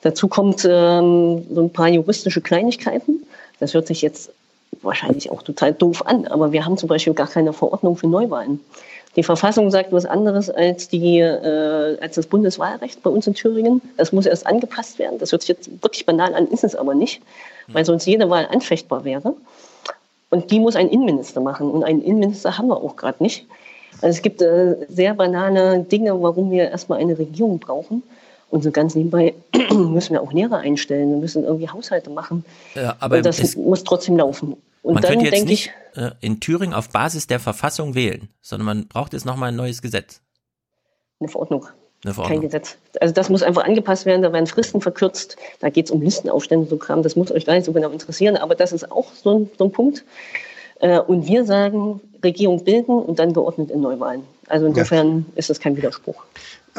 Dazu 0.00 0.26
kommt 0.26 0.64
ähm, 0.64 1.44
so 1.50 1.60
ein 1.60 1.70
paar 1.70 1.88
juristische 1.88 2.40
Kleinigkeiten. 2.40 3.26
Das 3.60 3.74
hört 3.74 3.88
sich 3.88 4.00
jetzt 4.00 4.30
wahrscheinlich 4.82 5.30
auch 5.30 5.42
total 5.42 5.72
doof 5.72 6.06
an, 6.06 6.26
aber 6.26 6.52
wir 6.52 6.64
haben 6.64 6.76
zum 6.76 6.88
Beispiel 6.88 7.14
gar 7.14 7.28
keine 7.28 7.52
Verordnung 7.52 7.96
für 7.96 8.06
Neuwahlen. 8.06 8.60
Die 9.16 9.22
Verfassung 9.22 9.70
sagt 9.70 9.92
was 9.92 10.06
anderes 10.06 10.50
als, 10.50 10.88
die, 10.88 11.20
äh, 11.20 11.98
als 12.00 12.16
das 12.16 12.26
Bundeswahlrecht 12.26 13.02
bei 13.02 13.10
uns 13.10 13.26
in 13.26 13.34
Thüringen. 13.34 13.80
Das 13.96 14.12
muss 14.12 14.26
erst 14.26 14.46
angepasst 14.46 14.98
werden. 14.98 15.18
Das 15.18 15.30
hört 15.30 15.42
sich 15.42 15.48
jetzt 15.48 15.70
wirklich 15.82 16.04
banal 16.04 16.34
an, 16.34 16.48
ist 16.48 16.64
es 16.64 16.74
aber 16.74 16.94
nicht, 16.94 17.22
weil 17.68 17.84
sonst 17.84 18.06
jede 18.06 18.28
Wahl 18.28 18.48
anfechtbar 18.50 19.04
wäre. 19.04 19.34
Und 20.30 20.50
die 20.50 20.58
muss 20.58 20.74
ein 20.74 20.88
Innenminister 20.88 21.40
machen. 21.40 21.70
Und 21.70 21.84
einen 21.84 22.02
Innenminister 22.02 22.58
haben 22.58 22.66
wir 22.66 22.76
auch 22.76 22.96
gerade 22.96 23.22
nicht. 23.22 23.46
Also 24.02 24.16
es 24.16 24.22
gibt 24.22 24.42
äh, 24.42 24.84
sehr 24.88 25.14
banale 25.14 25.80
Dinge, 25.80 26.20
warum 26.20 26.50
wir 26.50 26.70
erstmal 26.70 26.98
eine 26.98 27.16
Regierung 27.16 27.60
brauchen. 27.60 28.02
Und 28.54 28.62
so 28.62 28.70
ganz 28.70 28.94
nebenbei 28.94 29.34
müssen 29.72 30.12
wir 30.12 30.22
auch 30.22 30.32
Lehrer 30.32 30.58
einstellen. 30.58 31.10
Wir 31.10 31.16
müssen 31.16 31.42
irgendwie 31.42 31.68
Haushalte 31.68 32.08
machen. 32.08 32.44
Ja, 32.76 32.94
aber 33.00 33.16
und 33.16 33.26
das 33.26 33.56
muss 33.56 33.82
trotzdem 33.82 34.16
laufen. 34.16 34.56
Und 34.80 34.94
man 34.94 35.02
dann 35.02 35.14
könnte 35.14 35.34
jetzt 35.34 35.46
nicht 35.46 35.72
ich, 35.92 36.00
äh, 36.00 36.12
in 36.20 36.38
Thüringen 36.38 36.72
auf 36.72 36.88
Basis 36.90 37.26
der 37.26 37.40
Verfassung 37.40 37.96
wählen, 37.96 38.28
sondern 38.42 38.66
man 38.66 38.86
braucht 38.86 39.12
jetzt 39.12 39.26
nochmal 39.26 39.48
ein 39.48 39.56
neues 39.56 39.82
Gesetz. 39.82 40.20
Eine 41.18 41.30
Verordnung. 41.30 41.66
Kein 42.28 42.42
Gesetz. 42.42 42.76
Also 43.00 43.12
das 43.12 43.28
muss 43.28 43.42
einfach 43.42 43.64
angepasst 43.64 44.06
werden, 44.06 44.22
da 44.22 44.32
werden 44.32 44.46
Fristen 44.46 44.80
verkürzt, 44.80 45.36
da 45.58 45.68
geht 45.68 45.86
es 45.86 45.90
um 45.90 46.00
Listenaufstände, 46.00 46.68
so 46.68 46.76
Kram, 46.76 47.02
das 47.02 47.16
muss 47.16 47.32
euch 47.32 47.46
gar 47.46 47.54
nicht 47.54 47.64
so 47.64 47.72
genau 47.72 47.88
interessieren, 47.88 48.36
aber 48.36 48.54
das 48.54 48.70
ist 48.70 48.92
auch 48.92 49.10
so 49.14 49.36
ein, 49.36 49.50
so 49.58 49.64
ein 49.64 49.72
Punkt. 49.72 50.04
Äh, 50.78 51.00
und 51.00 51.26
wir 51.26 51.44
sagen, 51.44 52.00
Regierung 52.22 52.62
bilden 52.62 52.92
und 52.92 53.18
dann 53.18 53.32
geordnet 53.32 53.72
in 53.72 53.80
Neuwahlen. 53.80 54.22
Also 54.48 54.66
insofern 54.66 55.26
ja. 55.28 55.38
ist 55.38 55.50
das 55.50 55.58
kein 55.58 55.76
Widerspruch. 55.76 56.22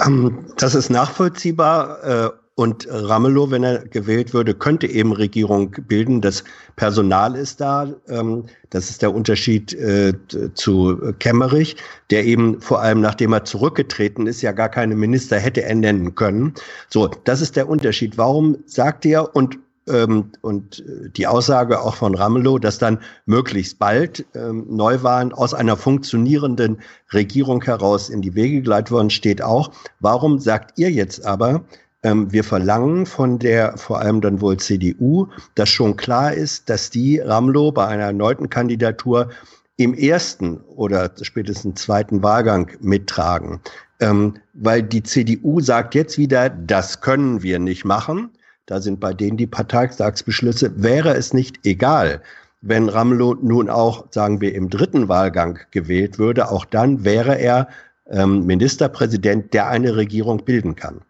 Ähm, 0.03 0.45
das 0.57 0.75
ist 0.75 0.89
nachvollziehbar. 0.89 2.03
Äh, 2.03 2.29
und 2.57 2.87
Ramelow, 2.89 3.51
wenn 3.51 3.65
er 3.65 3.79
gewählt 3.79 4.33
würde, 4.33 4.53
könnte 4.53 4.87
eben 4.87 5.11
Regierung 5.11 5.75
bilden. 5.89 6.21
Das 6.21 6.45
Personal 6.77 7.35
ist 7.35 7.59
da. 7.59 7.93
Ähm, 8.07 8.45
das 8.69 8.89
ist 8.89 9.01
der 9.01 9.13
Unterschied 9.13 9.73
äh, 9.73 10.13
zu 10.53 11.13
Kemmerich, 11.19 11.75
der 12.11 12.23
eben 12.23 12.61
vor 12.61 12.81
allem, 12.81 13.01
nachdem 13.01 13.33
er 13.33 13.43
zurückgetreten 13.43 14.25
ist, 14.25 14.41
ja 14.41 14.53
gar 14.53 14.69
keine 14.69 14.95
Minister 14.95 15.37
hätte 15.37 15.63
ernennen 15.63 16.15
können. 16.15 16.53
So, 16.89 17.07
das 17.25 17.41
ist 17.41 17.57
der 17.57 17.67
Unterschied. 17.67 18.17
Warum 18.17 18.57
sagt 18.65 19.05
er 19.05 19.35
und 19.35 19.59
ähm, 19.87 20.31
und 20.41 20.83
die 21.15 21.27
Aussage 21.27 21.81
auch 21.81 21.95
von 21.95 22.15
Ramelow, 22.15 22.59
dass 22.59 22.77
dann 22.77 22.99
möglichst 23.25 23.79
bald 23.79 24.25
ähm, 24.35 24.65
Neuwahlen 24.69 25.33
aus 25.33 25.53
einer 25.53 25.77
funktionierenden 25.77 26.79
Regierung 27.13 27.63
heraus 27.63 28.09
in 28.09 28.21
die 28.21 28.35
Wege 28.35 28.61
geleitet 28.61 28.91
worden, 28.91 29.09
steht 29.09 29.41
auch. 29.41 29.71
Warum 29.99 30.39
sagt 30.39 30.77
ihr 30.77 30.91
jetzt 30.91 31.25
aber, 31.25 31.63
ähm, 32.03 32.31
wir 32.31 32.43
verlangen 32.43 33.05
von 33.05 33.39
der, 33.39 33.77
vor 33.77 33.99
allem 33.99 34.21
dann 34.21 34.39
wohl 34.39 34.57
CDU, 34.57 35.27
dass 35.55 35.69
schon 35.69 35.95
klar 35.97 36.33
ist, 36.33 36.69
dass 36.69 36.91
die 36.91 37.19
Ramlo 37.19 37.71
bei 37.71 37.87
einer 37.87 38.03
erneuten 38.03 38.49
Kandidatur 38.49 39.29
im 39.77 39.93
ersten 39.93 40.57
oder 40.75 41.11
spätestens 41.21 41.81
zweiten 41.81 42.23
Wahlgang 42.23 42.71
mittragen. 42.79 43.59
Ähm, 43.99 44.35
weil 44.53 44.83
die 44.83 45.03
CDU 45.03 45.59
sagt 45.61 45.95
jetzt 45.95 46.17
wieder, 46.17 46.49
das 46.49 47.01
können 47.01 47.41
wir 47.41 47.59
nicht 47.59 47.85
machen. 47.85 48.29
Da 48.65 48.81
sind 48.81 48.99
bei 48.99 49.13
denen 49.13 49.37
die 49.37 49.47
Parteitagsbeschlüsse. 49.47 50.81
Wäre 50.81 51.13
es 51.15 51.33
nicht 51.33 51.65
egal, 51.65 52.21
wenn 52.61 52.89
Ramlo 52.89 53.35
nun 53.35 53.69
auch, 53.69 54.05
sagen 54.09 54.41
wir, 54.41 54.55
im 54.55 54.69
dritten 54.69 55.07
Wahlgang 55.07 55.59
gewählt 55.71 56.17
würde, 56.17 56.51
auch 56.51 56.65
dann 56.65 57.05
wäre 57.05 57.37
er 57.37 57.67
ähm, 58.09 58.45
Ministerpräsident, 58.45 59.53
der 59.53 59.67
eine 59.67 59.95
Regierung 59.95 60.43
bilden 60.45 60.75
kann? 60.75 61.01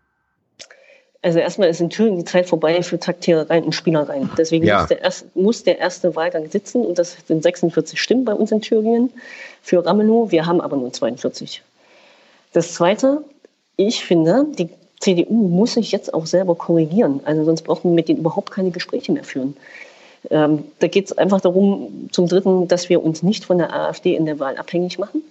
Also 1.21 1.39
erstmal 1.39 1.69
ist 1.69 1.81
in 1.81 1.89
Thüringen 1.89 2.19
die 2.19 2.25
Zeit 2.25 2.47
vorbei 2.47 2.83
für 2.83 2.99
Taktierereien 2.99 3.63
und 3.63 3.73
Spielereien. 3.73 4.29
Deswegen 4.37 4.65
ja. 4.65 4.81
muss, 4.81 4.89
der 4.89 5.01
erste, 5.01 5.27
muss, 5.33 5.63
der 5.63 5.79
erste, 5.79 6.15
Wahlgang 6.15 6.51
sitzen 6.51 6.85
und 6.85 6.99
das 6.99 7.17
sind 7.25 7.41
46 7.41 7.99
Stimmen 7.99 8.25
bei 8.25 8.33
uns 8.33 8.51
in 8.51 8.61
Thüringen 8.61 9.11
für 9.63 9.83
Ramelow. 9.83 10.31
Wir 10.31 10.45
haben 10.45 10.61
aber 10.61 10.77
nur 10.77 10.93
42. 10.93 11.63
Das 12.53 12.73
Zweite, 12.73 13.23
ich 13.75 14.05
finde, 14.05 14.45
die 14.55 14.69
CDU 14.99 15.47
muss 15.47 15.73
sich 15.73 15.91
jetzt 15.91 16.13
auch 16.13 16.25
selber 16.25 16.55
korrigieren. 16.55 17.19
Also 17.25 17.43
sonst 17.43 17.63
brauchen 17.63 17.91
wir 17.91 17.95
mit 17.95 18.07
denen 18.07 18.19
überhaupt 18.19 18.51
keine 18.51 18.71
Gespräche 18.71 19.11
mehr 19.11 19.23
führen. 19.23 19.55
Ähm, 20.31 20.63
da 20.79 20.87
geht 20.87 21.05
es 21.05 21.17
einfach 21.17 21.41
darum, 21.41 22.09
zum 22.11 22.27
Dritten, 22.27 22.67
dass 22.67 22.89
wir 22.89 23.03
uns 23.03 23.21
nicht 23.21 23.45
von 23.45 23.57
der 23.57 23.73
AfD 23.73 24.15
in 24.15 24.25
der 24.25 24.39
Wahl 24.39 24.57
abhängig 24.57 24.97
machen 24.97 25.21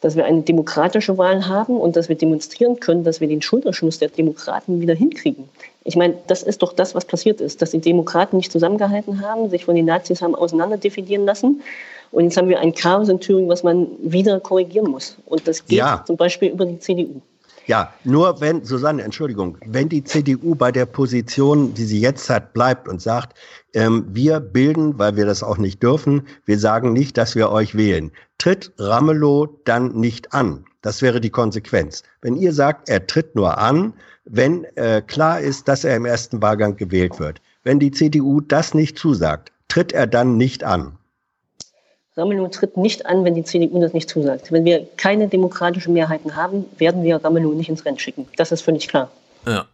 dass 0.00 0.14
wir 0.14 0.24
eine 0.24 0.42
demokratische 0.42 1.18
Wahl 1.18 1.48
haben 1.48 1.76
und 1.76 1.96
dass 1.96 2.08
wir 2.08 2.16
demonstrieren 2.16 2.78
können, 2.78 3.02
dass 3.02 3.20
wir 3.20 3.28
den 3.28 3.42
Schulterschluss 3.42 3.98
der 3.98 4.08
Demokraten 4.08 4.80
wieder 4.80 4.94
hinkriegen. 4.94 5.48
Ich 5.84 5.96
meine, 5.96 6.14
das 6.28 6.42
ist 6.42 6.62
doch 6.62 6.72
das, 6.72 6.94
was 6.94 7.04
passiert 7.04 7.40
ist, 7.40 7.62
dass 7.62 7.70
die 7.72 7.80
Demokraten 7.80 8.36
nicht 8.36 8.52
zusammengehalten 8.52 9.22
haben, 9.22 9.50
sich 9.50 9.64
von 9.64 9.74
den 9.74 9.86
Nazis 9.86 10.22
haben 10.22 10.34
auseinanderdefinieren 10.34 11.24
lassen. 11.24 11.62
Und 12.10 12.24
jetzt 12.24 12.36
haben 12.36 12.48
wir 12.48 12.60
ein 12.60 12.74
Chaos 12.74 13.08
in 13.08 13.20
Thüringen, 13.20 13.48
was 13.48 13.64
man 13.64 13.88
wieder 14.00 14.38
korrigieren 14.40 14.90
muss. 14.90 15.16
Und 15.26 15.46
das 15.48 15.66
geht 15.66 15.78
ja. 15.78 16.04
zum 16.06 16.16
Beispiel 16.16 16.50
über 16.50 16.64
die 16.64 16.78
CDU. 16.78 17.20
Ja, 17.68 17.92
nur 18.02 18.40
wenn, 18.40 18.64
Susanne, 18.64 19.02
Entschuldigung, 19.02 19.58
wenn 19.66 19.90
die 19.90 20.02
CDU 20.02 20.54
bei 20.54 20.72
der 20.72 20.86
Position, 20.86 21.74
die 21.74 21.84
sie 21.84 22.00
jetzt 22.00 22.30
hat, 22.30 22.54
bleibt 22.54 22.88
und 22.88 23.02
sagt, 23.02 23.38
ähm, 23.74 24.06
wir 24.08 24.40
bilden, 24.40 24.98
weil 24.98 25.16
wir 25.16 25.26
das 25.26 25.42
auch 25.42 25.58
nicht 25.58 25.82
dürfen, 25.82 26.22
wir 26.46 26.58
sagen 26.58 26.94
nicht, 26.94 27.18
dass 27.18 27.34
wir 27.34 27.50
euch 27.50 27.76
wählen, 27.76 28.10
tritt 28.38 28.72
Ramelow 28.78 29.60
dann 29.66 29.92
nicht 29.94 30.32
an. 30.32 30.64
Das 30.80 31.02
wäre 31.02 31.20
die 31.20 31.28
Konsequenz. 31.28 32.04
Wenn 32.22 32.36
ihr 32.36 32.54
sagt, 32.54 32.88
er 32.88 33.06
tritt 33.06 33.34
nur 33.34 33.58
an, 33.58 33.92
wenn 34.24 34.64
äh, 34.76 35.02
klar 35.06 35.40
ist, 35.40 35.68
dass 35.68 35.84
er 35.84 35.94
im 35.94 36.06
ersten 36.06 36.40
Wahlgang 36.40 36.76
gewählt 36.76 37.20
wird. 37.20 37.42
Wenn 37.64 37.78
die 37.78 37.90
CDU 37.90 38.40
das 38.40 38.72
nicht 38.72 38.98
zusagt, 38.98 39.52
tritt 39.68 39.92
er 39.92 40.06
dann 40.06 40.38
nicht 40.38 40.64
an. 40.64 40.97
Ramelow 42.18 42.48
tritt 42.48 42.76
nicht 42.76 43.06
an, 43.06 43.24
wenn 43.24 43.34
die 43.34 43.44
CDU 43.44 43.80
das 43.80 43.92
nicht 43.92 44.10
zusagt. 44.10 44.50
Wenn 44.50 44.64
wir 44.64 44.86
keine 44.96 45.28
demokratischen 45.28 45.94
Mehrheiten 45.94 46.34
haben, 46.34 46.64
werden 46.76 47.04
wir 47.04 47.16
Ramelow 47.24 47.54
nicht 47.54 47.68
ins 47.68 47.84
Rennen 47.84 47.98
schicken. 47.98 48.26
Das 48.36 48.50
ist 48.50 48.62
völlig 48.62 48.88
klar. 48.88 49.10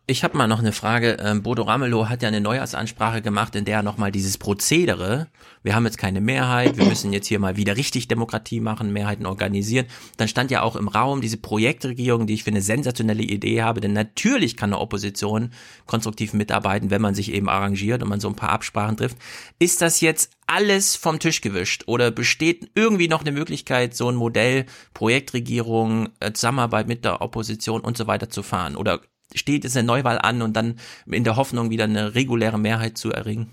Ich 0.07 0.23
habe 0.23 0.37
mal 0.37 0.47
noch 0.47 0.59
eine 0.59 0.73
Frage. 0.73 1.17
Ähm, 1.21 1.43
Bodo 1.43 1.62
Ramelow 1.62 2.09
hat 2.09 2.23
ja 2.23 2.29
eine 2.29 2.41
Neujahrsansprache 2.41 3.23
gemacht, 3.23 3.57
in 3.57 3.65
der 3.65 3.79
er 3.79 3.83
nochmal 3.83 4.12
dieses 4.12 4.39
Prozedere, 4.39 5.29
wir 5.62 5.75
haben 5.75 5.87
jetzt 5.87 5.97
keine 5.97 6.21
Mehrheit, 6.21 6.77
wir 6.77 6.85
müssen 6.85 7.12
jetzt 7.12 7.27
hier 7.27 7.39
mal 7.39 7.57
wieder 7.57 7.77
richtig 7.77 8.07
Demokratie 8.07 8.61
machen, 8.61 8.93
Mehrheiten 8.93 9.25
organisieren. 9.25 9.87
Dann 10.19 10.29
stand 10.29 10.51
ja 10.51 10.62
auch 10.62 10.77
im 10.77 10.89
Raum 10.89 11.23
diese 11.23 11.39
Projektregierung, 11.39 12.27
die 12.27 12.35
ich 12.35 12.45
für 12.45 12.51
eine 12.51 12.61
sensationelle 12.61 13.23
Idee 13.23 13.62
habe, 13.62 13.81
denn 13.81 13.95
natürlich 13.95 14.57
kann 14.59 14.75
eine 14.75 14.81
Opposition 14.81 15.51
konstruktiv 15.87 16.35
mitarbeiten, 16.35 16.91
wenn 16.91 17.01
man 17.01 17.15
sich 17.15 17.33
eben 17.33 17.49
arrangiert 17.49 18.03
und 18.03 18.11
man 18.11 18.21
so 18.21 18.29
ein 18.29 18.37
paar 18.37 18.51
Absprachen 18.51 18.99
trifft. 18.99 19.17
Ist 19.59 19.81
das 19.81 20.03
jetzt 20.03 20.31
alles 20.47 20.97
vom 20.97 21.19
Tisch 21.19 21.41
gewischt 21.41 21.85
oder 21.87 22.11
besteht 22.11 22.71
irgendwie 22.75 23.09
noch 23.09 23.23
eine 23.23 23.33
Möglichkeit, 23.33 23.97
so 23.97 24.11
ein 24.11 24.17
Modell 24.17 24.67
Projektregierung, 24.93 26.11
äh, 26.21 26.33
Zusammenarbeit 26.33 26.87
mit 26.87 27.05
der 27.05 27.23
Opposition 27.23 27.81
und 27.81 27.97
so 27.97 28.07
weiter 28.07 28.29
zu 28.29 28.43
fahren? 28.43 28.77
Oder 28.77 29.01
steht 29.35 29.64
es 29.64 29.77
eine 29.77 29.87
Neuwahl 29.87 30.18
an 30.18 30.43
und 30.43 30.55
dann 30.55 30.79
in 31.11 31.25
der 31.25 31.37
Hoffnung 31.37 31.70
wieder 31.70 31.85
eine 31.85 32.14
reguläre 32.14 32.59
Mehrheit 32.59 32.99
zu 32.99 33.11
erringen? 33.12 33.51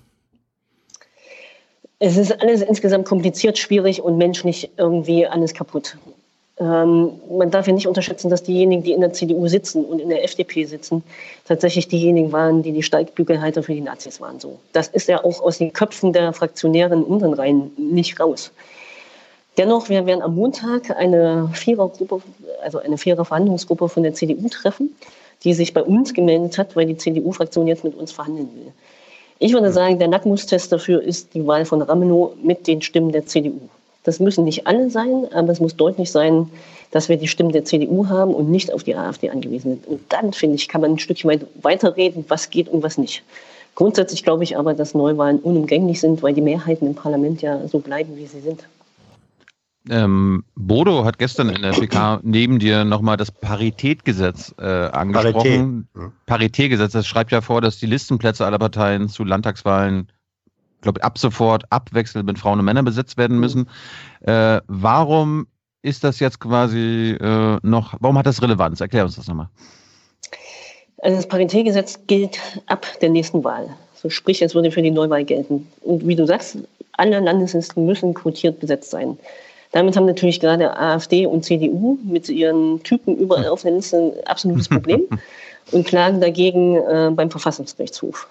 Es 2.00 2.18
ist 2.18 2.42
alles 2.42 2.62
insgesamt 2.62 3.06
kompliziert, 3.06 3.60
schwierig 3.60 4.02
und 4.02 4.18
menschlich 4.18 4.72
irgendwie 4.78 5.28
alles 5.28 5.54
kaputt. 5.54 5.98
Ähm, 6.58 7.12
man 7.30 7.52
darf 7.52 7.68
ja 7.68 7.74
nicht 7.74 7.88
unterschätzen, 7.88 8.30
dass 8.30 8.44
diejenigen, 8.44 8.84
die 8.84 8.92
in 8.92 9.02
der 9.02 9.14
CDU 9.14 9.48
sitzen 9.48 9.86
und 9.86 10.00
in 10.00 10.10
der 10.10 10.24
FDP 10.24 10.66
sitzen, 10.66 11.04
tatsächlich 11.46 11.88
diejenigen 11.88 12.32
waren, 12.32 12.64
die 12.64 12.72
die 12.72 12.84
Steigbügelhalter 12.84 13.64
für 13.64 13.74
die 13.74 13.82
Nazis 13.82 14.20
waren. 14.20 14.40
So, 14.40 14.60
das 14.74 14.88
ist 14.88 15.08
ja 15.08 15.24
auch 15.24 15.42
aus 15.42 15.60
den 15.60 15.74
Köpfen 15.74 16.12
der 16.12 16.34
Fraktionären 16.34 17.04
unteren 17.04 17.34
Reihen 17.34 17.72
nicht 17.78 18.20
raus. 18.20 18.52
Dennoch, 19.58 19.90
wir 19.90 20.06
werden 20.06 20.22
am 20.22 20.36
Montag 20.36 20.92
eine 20.92 21.50
Vierergruppe, 21.54 22.22
also 22.64 22.80
eine 22.80 22.98
Vierer-Verhandlungsgruppe 22.98 23.90
von 23.90 24.04
der 24.04 24.14
CDU 24.14 24.48
treffen 24.50 24.96
die 25.44 25.54
sich 25.54 25.74
bei 25.74 25.84
uns 25.84 26.14
gemeldet 26.14 26.58
hat, 26.58 26.76
weil 26.76 26.86
die 26.86 26.98
CDU-Fraktion 26.98 27.68
jetzt 27.68 27.84
mit 27.84 27.96
uns 27.96 28.12
verhandeln 28.12 28.50
will. 28.56 28.72
Ich 29.40 29.54
würde 29.54 29.72
sagen, 29.72 29.98
der 29.98 30.08
Nackmustest 30.08 30.72
dafür 30.72 31.02
ist 31.02 31.34
die 31.34 31.46
Wahl 31.48 31.66
von 31.66 31.82
Ramelow 31.82 32.36
mit 32.44 32.68
den 32.68 32.82
Stimmen 32.82 33.12
der 33.12 33.26
CDU. 33.26 33.60
Das 34.04 34.20
müssen 34.20 34.46
nicht 34.46 34.68
alle 34.68 34.90
sein, 34.90 35.28
aber 35.34 35.52
es 35.52 35.60
muss 35.60 35.76
deutlich 35.76 36.12
sein, 36.12 36.50
dass 36.92 37.10
wir 37.10 37.18
die 37.18 37.28
Stimmen 37.28 37.52
der 37.52 37.66
CDU 37.66 38.08
haben 38.08 38.34
und 38.34 38.50
nicht 38.50 38.74
auf 38.74 38.84
die 38.84 38.96
AfD 38.96 39.30
angewiesen 39.30 39.72
sind. 39.72 39.88
Und 39.88 40.02
dann, 40.10 40.34
finde 40.34 40.56
ich, 40.56 40.68
kann 40.68 40.82
man 40.82 40.92
ein 40.92 41.00
Stückchen 41.00 41.30
weit 41.30 41.46
weiterreden, 41.62 42.26
was 42.28 42.50
geht 42.50 42.70
und 42.70 42.84
was 42.84 42.98
nicht. 42.98 43.24
Grundsätzlich 43.76 44.24
glaube 44.24 44.44
ich 44.44 44.58
aber, 44.58 44.74
dass 44.74 44.94
Neuwahlen 44.94 45.40
unumgänglich 45.40 46.02
sind, 46.02 46.22
weil 46.22 46.34
die 46.34 46.42
Mehrheiten 46.42 46.86
im 46.86 46.96
Parlament 46.96 47.42
ja 47.42 47.68
so 47.68 47.80
bleiben, 47.80 48.18
wie 48.18 48.26
sie 48.26 48.42
sind. 48.42 48.66
Ähm, 49.90 50.44
Bodo 50.56 51.06
hat 51.06 51.18
gestern 51.18 51.50
in 51.50 51.64
der 51.64 51.72
PK 51.72 52.20
neben 52.24 52.60
dir 52.60 52.86
nochmal 52.86 53.18
das 53.18 53.32
Paritätgesetz 53.32 54.54
äh, 54.60 54.64
angesprochen. 54.64 55.88
Parität. 55.94 56.26
Paritätgesetz, 56.28 56.92
das 56.92 57.08
schreibt 57.08 57.32
ja 57.32 57.42
vor, 57.42 57.62
dass 57.62 57.80
die 57.80 57.88
Listenplätze 57.88 58.46
aller 58.46 58.60
Parteien 58.60 59.10
zu 59.10 59.24
Landtagswahlen, 59.24 60.12
glaube 60.82 61.04
ab 61.04 61.18
sofort 61.18 61.64
abwechselnd 61.72 62.28
mit 62.28 62.38
Frauen 62.38 62.60
und 62.60 62.66
Männern 62.66 62.86
besetzt 62.86 63.18
werden 63.18 63.40
müssen. 63.40 63.68
Äh, 64.22 64.62
warum 64.68 65.48
ist 65.82 66.04
das 66.04 66.20
jetzt 66.20 66.40
quasi 66.40 67.18
äh, 67.20 67.58
noch, 67.64 67.96
warum 68.00 68.18
hat 68.20 68.28
das 68.28 68.42
Relevanz? 68.42 68.82
Erklär 68.82 69.04
uns 69.04 69.16
das 69.16 69.28
nochmal. 69.28 69.50
Also 71.02 71.18
das 71.18 71.28
Paritätgesetz 71.28 72.00
gilt 72.06 72.40
ab 72.68 72.86
der 73.02 73.10
nächsten 73.10 73.44
Wahl. 73.44 73.76
So 73.96 74.12
sprich, 74.12 74.44
es 74.44 74.54
würde 74.54 74.70
für 74.70 74.84
die 74.84 74.92
Neuwahl 74.92 75.26
gelten. 75.26 75.68
Und 75.82 76.08
wie 76.08 76.16
du 76.16 76.28
sagst, 76.28 76.58
alle 76.94 77.20
Landeslisten 77.20 77.86
müssen 77.86 78.14
quotiert 78.14 78.60
besetzt 78.60 78.92
sein. 78.92 79.18
Damit 79.72 79.96
haben 79.96 80.06
natürlich 80.06 80.40
gerade 80.40 80.78
AfD 80.78 81.26
und 81.26 81.46
CDU 81.46 81.98
mit 82.04 82.28
ihren 82.30 82.84
Typen 82.84 83.16
überall 83.16 83.48
auf 83.48 83.62
der 83.62 83.72
Liste 83.72 83.98
ein 83.98 84.28
absolutes 84.28 84.68
Problem 84.68 85.08
und 85.72 85.88
klagen 85.88 86.20
dagegen 86.20 86.76
äh, 86.76 87.10
beim 87.14 87.32
Verfassungsgerichtshof. 87.32 88.28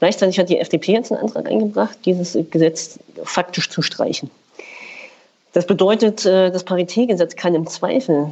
Gleichzeitig 0.00 0.38
hat 0.38 0.48
die 0.48 0.58
FDP 0.58 0.92
jetzt 0.92 1.12
einen 1.12 1.22
Antrag 1.22 1.48
eingebracht, 1.48 1.98
dieses 2.04 2.36
Gesetz 2.50 2.98
faktisch 3.22 3.70
zu 3.70 3.82
streichen. 3.82 4.30
Das 5.52 5.66
bedeutet, 5.66 6.26
äh, 6.26 6.50
das 6.50 6.64
Paritätgesetz 6.64 7.36
kann 7.36 7.54
im 7.54 7.66
Zweifel 7.68 8.28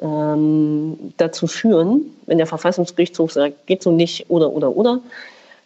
ähm, 0.00 1.12
dazu 1.18 1.46
führen, 1.46 2.16
wenn 2.26 2.38
der 2.38 2.46
Verfassungsgerichtshof 2.46 3.32
sagt, 3.32 3.66
geht 3.66 3.82
so 3.82 3.92
nicht 3.92 4.30
oder 4.30 4.50
oder 4.50 4.74
oder, 4.74 5.00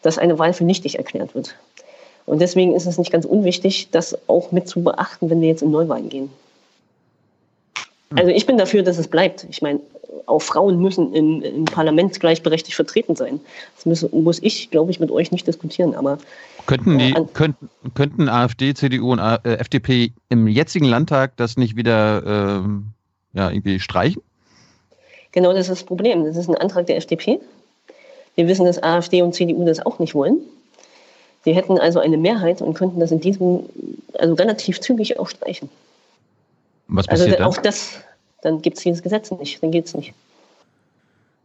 dass 0.03 0.19
eine 0.19 0.39
Wahl 0.39 0.53
für 0.53 0.65
nichtig 0.65 0.99
erklärt 0.99 1.35
wird. 1.37 1.55
Und 2.27 2.41
deswegen 2.41 2.75
ist 2.75 2.87
es 2.87 2.99
nicht 2.99 3.13
ganz 3.13 3.25
unwichtig, 3.25 3.89
das 3.91 4.19
auch 4.29 4.53
mit 4.53 4.69
zu 4.69 4.83
beachten, 4.83 5.31
wenn 5.31 5.41
wir 5.41 5.49
jetzt 5.49 5.63
in 5.63 5.71
Neuwahlen 5.71 6.09
gehen. 6.09 6.29
Also 8.15 8.31
ich 8.31 8.47
bin 8.47 8.59
dafür, 8.59 8.83
dass 8.83 8.99
es 8.99 9.09
bleibt. 9.09 9.47
Ich 9.51 9.63
meine, 9.63 9.81
auch 10.27 10.43
Frauen 10.43 10.81
müssen 10.81 11.15
im, 11.15 11.43
im 11.43 11.65
Parlament 11.65 12.19
gleichberechtigt 12.19 12.75
vertreten 12.75 13.17
sein. 13.17 13.41
Das 13.77 13.87
muss, 13.87 14.13
muss 14.13 14.43
ich, 14.43 14.71
glaube 14.71 14.91
ich, 14.91 15.01
mit 15.01 15.11
euch 15.11 15.33
nicht 15.33 15.47
diskutieren. 15.47 15.95
Aber 15.95 16.19
könnten 16.67 16.99
die 16.99 17.13
äh, 17.13 17.25
könnten, 17.33 17.71
könnten 17.95 18.29
AfD, 18.29 18.75
CDU 18.75 19.13
und 19.13 19.19
äh, 19.19 19.39
FDP 19.45 20.13
im 20.29 20.49
jetzigen 20.49 20.87
Landtag 20.87 21.37
das 21.37 21.57
nicht 21.57 21.77
wieder 21.77 22.23
ähm, 22.27 22.89
ja, 23.33 23.51
irgendwie 23.51 23.81
streichen? 23.81 24.23
Genau, 25.33 25.53
das 25.53 25.63
ist 25.63 25.71
das 25.71 25.85
Problem. 25.85 26.25
Das 26.25 26.37
ist 26.37 26.49
ein 26.49 26.57
Antrag 26.57 26.87
der 26.87 26.97
FDP. 26.97 27.41
Wir 28.35 28.49
wissen, 28.49 28.67
dass 28.67 28.83
AfD 28.83 29.23
und 29.23 29.35
CDU 29.35 29.65
das 29.65 29.85
auch 29.85 29.99
nicht 29.99 30.15
wollen. 30.15 30.39
Sie 31.47 31.55
hätten 31.55 31.79
also 31.79 32.01
eine 32.01 32.17
Mehrheit 32.17 32.61
und 32.61 32.75
könnten 32.75 32.99
das 32.99 33.13
in 33.13 33.21
diesem, 33.21 33.67
also 34.15 34.35
relativ 34.35 34.81
zügig 34.81 35.21
auch 35.21 35.29
streichen. 35.29 35.71
Was 36.89 37.07
also 37.07 37.23
passiert 37.23 37.41
also 37.41 37.57
auch 37.57 37.63
das, 37.63 38.01
dann 38.43 38.63
gibt 38.63 38.79
es 38.79 38.83
dieses 38.83 39.01
Gesetz 39.01 39.31
nicht, 39.31 39.63
dann 39.63 39.71
geht 39.71 39.87
es 39.87 39.95
nicht. 39.95 40.13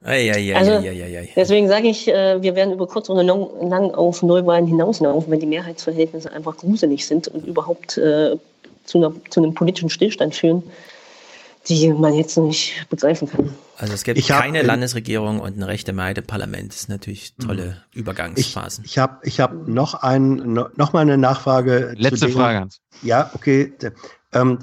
Ei, 0.03 0.31
ei, 0.31 0.55
ei, 0.55 0.55
also, 0.55 0.71
ei, 0.71 1.29
deswegen 1.35 1.67
sage 1.67 1.87
ich, 1.87 2.07
äh, 2.07 2.41
wir 2.41 2.55
werden 2.55 2.73
über 2.73 2.87
kurz 2.87 3.11
oder 3.11 3.21
lang 3.21 3.91
auf 3.93 4.23
Neuwahlen 4.23 4.65
hinauslaufen, 4.65 5.31
wenn 5.31 5.39
die 5.39 5.45
Mehrheitsverhältnisse 5.45 6.31
einfach 6.31 6.57
gruselig 6.57 7.05
sind 7.05 7.27
und 7.27 7.45
überhaupt 7.45 7.99
äh, 7.99 8.37
zu, 8.85 8.97
einer, 8.97 9.13
zu 9.29 9.39
einem 9.39 9.53
politischen 9.53 9.91
Stillstand 9.91 10.33
führen, 10.33 10.63
die 11.67 11.93
man 11.93 12.13
jetzt 12.13 12.37
nicht 12.37 12.87
begreifen 12.89 13.29
kann. 13.29 13.53
Also 13.77 13.93
es 13.93 14.03
gibt 14.03 14.17
ich 14.17 14.27
keine 14.27 14.59
hab, 14.59 14.65
Landesregierung 14.65 15.39
und 15.39 15.55
eine 15.55 15.67
rechte 15.67 15.93
Mehrheit 15.93 16.17
im 16.17 16.25
Parlament. 16.25 16.71
Das 16.71 16.81
ist 16.81 16.89
natürlich 16.89 17.35
tolle 17.35 17.77
mhm. 17.93 17.99
Übergangsphasen. 17.99 18.83
Ich, 18.83 18.91
ich 18.91 18.97
habe 18.97 19.17
ich 19.23 19.39
hab 19.39 19.67
noch, 19.67 19.95
ein, 19.95 20.35
noch 20.75 20.93
mal 20.93 21.01
eine 21.01 21.17
Nachfrage. 21.17 21.93
Letzte 21.97 22.29
Frage, 22.29 22.59
Hans. 22.59 22.81
Ja, 23.01 23.31
okay. 23.33 23.73
Ähm, 24.33 24.59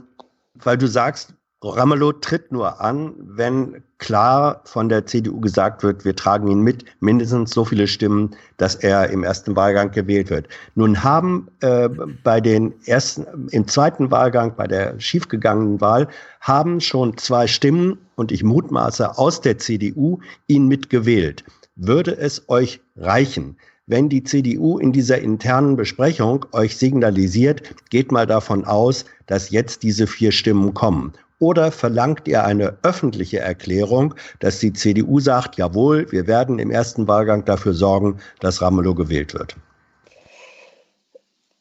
weil 0.54 0.78
du 0.78 0.88
sagst, 0.88 1.34
Ramelow 1.60 2.12
tritt 2.12 2.52
nur 2.52 2.80
an, 2.80 3.14
wenn 3.18 3.82
klar 3.98 4.62
von 4.64 4.88
der 4.88 5.06
CDU 5.06 5.40
gesagt 5.40 5.82
wird, 5.82 6.04
wir 6.04 6.14
tragen 6.14 6.46
ihn 6.46 6.60
mit, 6.60 6.84
mindestens 7.00 7.50
so 7.50 7.64
viele 7.64 7.88
Stimmen, 7.88 8.36
dass 8.58 8.76
er 8.76 9.10
im 9.10 9.24
ersten 9.24 9.56
Wahlgang 9.56 9.90
gewählt 9.90 10.30
wird. 10.30 10.48
Nun 10.76 11.02
haben 11.02 11.48
äh, 11.60 11.88
bei 12.22 12.40
den 12.40 12.74
ersten, 12.86 13.48
im 13.50 13.66
zweiten 13.66 14.12
Wahlgang, 14.12 14.54
bei 14.54 14.68
der 14.68 15.00
schiefgegangenen 15.00 15.80
Wahl, 15.80 16.06
haben 16.40 16.80
schon 16.80 17.16
zwei 17.18 17.48
Stimmen, 17.48 17.98
und 18.14 18.30
ich 18.30 18.44
mutmaße 18.44 19.18
aus 19.18 19.40
der 19.40 19.58
CDU, 19.58 20.20
ihn 20.46 20.68
mitgewählt. 20.68 21.44
Würde 21.74 22.16
es 22.16 22.48
euch 22.48 22.80
reichen, 22.96 23.56
wenn 23.86 24.08
die 24.08 24.22
CDU 24.22 24.78
in 24.78 24.92
dieser 24.92 25.18
internen 25.18 25.76
Besprechung 25.76 26.44
euch 26.52 26.76
signalisiert, 26.76 27.74
geht 27.90 28.12
mal 28.12 28.26
davon 28.26 28.64
aus, 28.64 29.06
dass 29.26 29.50
jetzt 29.50 29.82
diese 29.82 30.06
vier 30.06 30.30
Stimmen 30.30 30.74
kommen. 30.74 31.14
Oder 31.40 31.70
verlangt 31.70 32.26
ihr 32.26 32.44
eine 32.44 32.78
öffentliche 32.82 33.38
Erklärung, 33.38 34.14
dass 34.40 34.58
die 34.58 34.72
CDU 34.72 35.20
sagt, 35.20 35.56
jawohl, 35.56 36.10
wir 36.10 36.26
werden 36.26 36.58
im 36.58 36.70
ersten 36.70 37.06
Wahlgang 37.06 37.44
dafür 37.44 37.74
sorgen, 37.74 38.18
dass 38.40 38.60
Ramelow 38.60 38.94
gewählt 38.94 39.34
wird? 39.34 39.56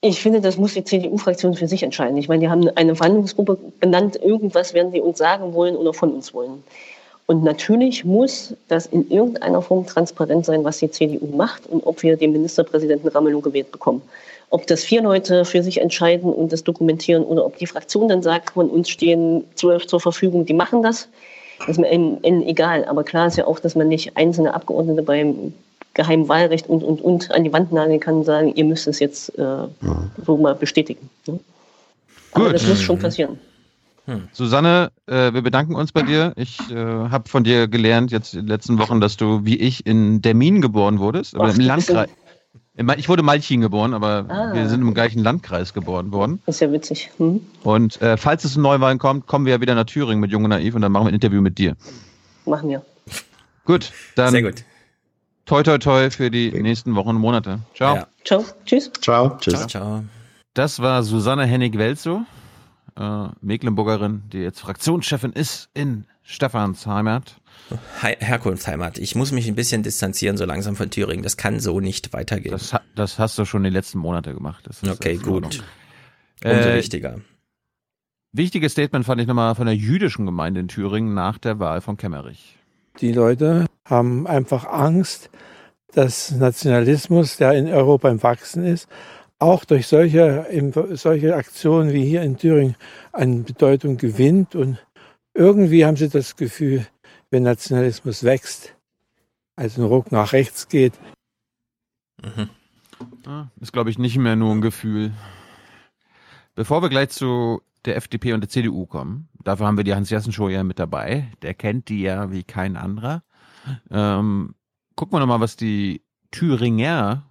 Ich 0.01 0.21
finde, 0.21 0.41
das 0.41 0.57
muss 0.57 0.73
die 0.73 0.83
CDU-Fraktion 0.83 1.53
für 1.55 1.67
sich 1.67 1.83
entscheiden. 1.83 2.17
Ich 2.17 2.27
meine, 2.27 2.41
die 2.41 2.49
haben 2.49 2.69
eine 2.75 2.95
Verhandlungsgruppe 2.95 3.57
benannt. 3.79 4.15
Irgendwas 4.15 4.73
werden 4.73 4.91
sie 4.91 5.01
uns 5.01 5.17
sagen 5.17 5.53
wollen 5.53 5.75
oder 5.75 5.93
von 5.93 6.11
uns 6.11 6.33
wollen. 6.33 6.63
Und 7.27 7.43
natürlich 7.43 8.05
muss 8.05 8.55
das 8.69 8.85
in 8.85 9.09
irgendeiner 9.11 9.61
Form 9.61 9.85
transparent 9.85 10.45
sein, 10.45 10.63
was 10.63 10.77
die 10.77 10.89
CDU 10.89 11.35
macht 11.35 11.67
und 11.67 11.85
ob 11.85 12.01
wir 12.01 12.15
den 12.15 12.31
Ministerpräsidenten 12.31 13.09
Ramelow 13.09 13.41
gewählt 13.41 13.71
bekommen. 13.71 14.01
Ob 14.49 14.65
das 14.67 14.83
vier 14.83 15.01
Leute 15.01 15.43
für 15.43 15.61
sich 15.61 15.81
entscheiden 15.81 16.31
und 16.31 16.53
das 16.53 16.63
dokumentieren 16.63 17.23
oder 17.23 17.45
ob 17.45 17.57
die 17.57 17.67
Fraktion 17.67 18.07
dann 18.07 18.21
sagt, 18.21 18.51
von 18.51 18.69
uns 18.69 18.89
stehen 18.89 19.43
zwölf 19.55 19.87
zur 19.87 19.99
Verfügung, 19.99 20.45
die 20.45 20.53
machen 20.53 20.81
das, 20.81 21.09
ist 21.67 21.79
mir 21.79 21.89
egal. 22.23 22.85
Aber 22.85 23.03
klar 23.03 23.27
ist 23.27 23.37
ja 23.37 23.45
auch, 23.45 23.59
dass 23.59 23.75
man 23.75 23.87
nicht 23.87 24.15
einzelne 24.15 24.53
Abgeordnete 24.53 25.01
beim 25.01 25.53
geheimen 25.93 26.29
Wahlrecht 26.29 26.69
und, 26.69 26.83
und, 26.83 27.01
und 27.01 27.31
an 27.31 27.43
die 27.43 27.51
Wand 27.51 27.73
nageln 27.73 27.99
kann 27.99 28.15
und 28.15 28.23
sagen, 28.23 28.53
ihr 28.55 28.63
müsst 28.63 28.87
es 28.87 28.99
jetzt 28.99 29.37
äh, 29.37 29.41
ja. 29.41 29.67
so 30.25 30.37
mal 30.37 30.55
bestätigen. 30.55 31.09
Ne? 31.25 31.39
Aber 32.31 32.45
Gut. 32.45 32.53
das 32.53 32.67
muss 32.67 32.81
schon 32.81 32.99
passieren. 32.99 33.39
Hm. 34.05 34.29
Susanne, 34.31 34.91
äh, 35.07 35.33
wir 35.33 35.41
bedanken 35.41 35.75
uns 35.75 35.91
bei 35.91 36.03
dir. 36.03 36.31
Ich 36.37 36.59
äh, 36.71 36.75
habe 36.75 37.27
von 37.27 37.43
dir 37.43 37.67
gelernt 37.67 38.11
jetzt 38.11 38.35
in 38.35 38.41
den 38.41 38.47
letzten 38.47 38.79
Wochen, 38.79 39.01
dass 39.01 39.17
du 39.17 39.43
wie 39.43 39.57
ich 39.57 39.85
in 39.85 40.21
Dermin 40.21 40.61
geboren 40.61 40.99
wurdest, 40.99 41.35
aber 41.35 41.49
im 41.49 41.59
Landkreis. 41.59 42.09
Ich 42.97 43.09
wurde 43.09 43.23
Malchin 43.23 43.61
geboren, 43.61 43.95
aber 43.95 44.25
ah. 44.29 44.53
wir 44.53 44.69
sind 44.69 44.81
im 44.81 44.93
gleichen 44.93 45.23
Landkreis 45.23 45.73
geboren 45.73 46.11
worden. 46.11 46.41
Das 46.45 46.55
ist 46.55 46.61
ja 46.61 46.71
witzig. 46.71 47.09
Hm. 47.17 47.41
Und 47.63 47.99
äh, 48.01 48.17
falls 48.17 48.43
es 48.45 48.53
zu 48.53 48.61
Neuwahlen 48.61 48.99
kommt, 48.99 49.25
kommen 49.25 49.45
wir 49.45 49.53
ja 49.53 49.61
wieder 49.61 49.73
nach 49.73 49.85
Thüringen 49.85 50.19
mit 50.19 50.31
Jung 50.31 50.43
und 50.43 50.51
Naiv 50.51 50.75
und 50.75 50.83
dann 50.83 50.91
machen 50.91 51.05
wir 51.05 51.09
ein 51.09 51.15
Interview 51.15 51.41
mit 51.41 51.57
dir. 51.57 51.75
Machen 52.45 52.69
wir. 52.69 52.85
Gut, 53.65 53.91
dann. 54.15 54.31
Sehr 54.31 54.43
gut. 54.43 54.63
Toi, 55.45 55.63
toi, 55.63 55.77
toi 55.77 56.09
für 56.11 56.29
die 56.29 56.51
nächsten 56.51 56.93
Wochen 56.95 57.09
und 57.09 57.17
Monate. 57.17 57.59
Ciao. 57.73 57.95
Ja. 57.95 58.07
Ciao. 58.23 58.45
Tschüss. 58.65 58.91
Ciao. 59.01 59.37
Tschüss. 59.39 59.53
Ciao, 59.53 59.67
ciao. 59.67 60.03
Das 60.53 60.79
war 60.79 61.03
Susanne 61.03 61.45
Hennig-Welzow, 61.45 62.21
äh, 62.99 63.27
Mecklenburgerin, 63.41 64.23
die 64.31 64.39
jetzt 64.39 64.59
Fraktionschefin 64.59 65.31
ist 65.31 65.69
in 65.73 66.05
Stefans 66.23 66.85
Heimat. 66.85 67.37
Herkunftsheimat. 68.01 68.97
Ich 68.97 69.15
muss 69.15 69.31
mich 69.31 69.47
ein 69.47 69.55
bisschen 69.55 69.83
distanzieren 69.83 70.37
so 70.37 70.45
langsam 70.45 70.75
von 70.75 70.89
Thüringen. 70.89 71.23
Das 71.23 71.37
kann 71.37 71.59
so 71.59 71.79
nicht 71.79 72.13
weitergehen. 72.13 72.51
Das, 72.51 72.75
das 72.95 73.19
hast 73.19 73.37
du 73.37 73.45
schon 73.45 73.63
die 73.63 73.69
letzten 73.69 73.99
Monate 73.99 74.33
gemacht. 74.33 74.69
okay, 74.89 75.17
gut. 75.17 75.63
Umso 76.43 76.69
äh, 76.69 76.77
wichtiger. 76.77 77.19
Wichtiges 78.31 78.73
Statement 78.73 79.05
fand 79.05 79.21
ich 79.21 79.27
nochmal 79.27 79.55
von 79.55 79.65
der 79.65 79.75
jüdischen 79.75 80.25
Gemeinde 80.25 80.59
in 80.59 80.67
Thüringen 80.67 81.13
nach 81.13 81.37
der 81.37 81.59
Wahl 81.59 81.81
von 81.81 81.97
Kemmerich. 81.97 82.57
Die 83.01 83.11
Leute 83.11 83.65
haben 83.85 84.27
einfach 84.27 84.65
Angst, 84.65 85.29
dass 85.93 86.31
Nationalismus, 86.31 87.37
der 87.37 87.53
in 87.53 87.67
Europa 87.67 88.09
im 88.09 88.21
Wachsen 88.21 88.65
ist, 88.65 88.87
auch 89.39 89.65
durch 89.65 89.87
solche, 89.87 90.45
solche 90.91 91.35
Aktionen 91.35 91.93
wie 91.93 92.05
hier 92.05 92.21
in 92.21 92.37
Thüringen 92.37 92.75
an 93.11 93.43
Bedeutung 93.43 93.97
gewinnt. 93.97 94.55
Und 94.55 94.77
irgendwie 95.33 95.85
haben 95.85 95.95
sie 95.95 96.09
das 96.09 96.35
Gefühl, 96.35 96.85
wenn 97.29 97.43
Nationalismus 97.43 98.23
wächst, 98.23 98.75
also 99.55 99.81
ein 99.81 99.87
Ruck 99.87 100.11
nach 100.11 100.33
rechts 100.33 100.67
geht. 100.67 100.93
Mhm. 102.23 102.49
Ist, 103.59 103.73
glaube 103.73 103.89
ich, 103.89 103.99
nicht 103.99 104.17
mehr 104.17 104.35
nur 104.35 104.53
ein 104.53 104.61
Gefühl. 104.61 105.13
Bevor 106.55 106.81
wir 106.81 106.89
gleich 106.89 107.09
zu 107.09 107.61
der 107.85 107.97
FDP 107.97 108.33
und 108.33 108.41
der 108.41 108.49
CDU 108.49 108.85
kommen, 108.85 109.29
dafür 109.43 109.67
haben 109.67 109.77
wir 109.77 109.83
die 109.83 109.93
Hans-Jassen-Show 109.93 110.49
ja 110.49 110.63
mit 110.63 110.79
dabei. 110.79 111.31
Der 111.41 111.53
kennt 111.53 111.89
die 111.89 112.01
ja 112.01 112.31
wie 112.31 112.43
kein 112.43 112.75
anderer. 112.75 113.23
Ähm, 113.91 114.55
gucken 114.95 115.13
wir 115.13 115.19
nochmal, 115.19 115.41
was 115.41 115.55
die 115.55 116.01
Thüringer 116.31 117.23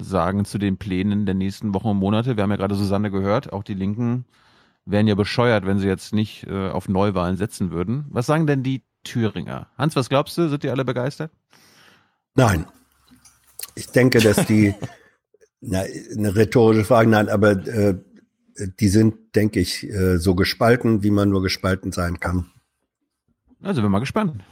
sagen 0.00 0.44
zu 0.44 0.58
den 0.58 0.78
Plänen 0.78 1.26
der 1.26 1.34
nächsten 1.34 1.74
Wochen 1.74 1.88
und 1.88 1.98
Monate. 1.98 2.36
Wir 2.36 2.42
haben 2.42 2.50
ja 2.50 2.56
gerade 2.56 2.74
Susanne 2.74 3.10
gehört, 3.10 3.52
auch 3.52 3.62
die 3.62 3.74
Linken 3.74 4.24
wären 4.86 5.06
ja 5.06 5.14
bescheuert, 5.14 5.66
wenn 5.66 5.78
sie 5.78 5.86
jetzt 5.86 6.14
nicht 6.14 6.46
äh, 6.46 6.70
auf 6.70 6.88
Neuwahlen 6.88 7.36
setzen 7.36 7.70
würden. 7.70 8.06
Was 8.08 8.26
sagen 8.26 8.46
denn 8.46 8.62
die 8.62 8.82
Thüringer? 9.04 9.68
Hans, 9.76 9.96
was 9.96 10.08
glaubst 10.08 10.36
du? 10.38 10.48
Sind 10.48 10.62
die 10.62 10.70
alle 10.70 10.84
begeistert? 10.84 11.30
Nein. 12.34 12.66
Ich 13.74 13.88
denke, 13.88 14.20
dass 14.20 14.46
die, 14.46 14.74
na, 15.60 15.82
eine 16.16 16.34
rhetorische 16.34 16.84
Frage, 16.84 17.08
nein, 17.10 17.28
aber 17.28 17.52
äh, 17.66 17.94
die 18.78 18.88
sind, 18.88 19.34
denke 19.34 19.60
ich, 19.60 19.84
äh, 19.84 20.18
so 20.18 20.34
gespalten, 20.34 21.02
wie 21.02 21.10
man 21.10 21.30
nur 21.30 21.42
gespalten 21.42 21.92
sein 21.92 22.20
kann. 22.20 22.50
Also, 23.62 23.82
bin 23.82 23.90
mal 23.90 24.00
gespannt. 24.00 24.42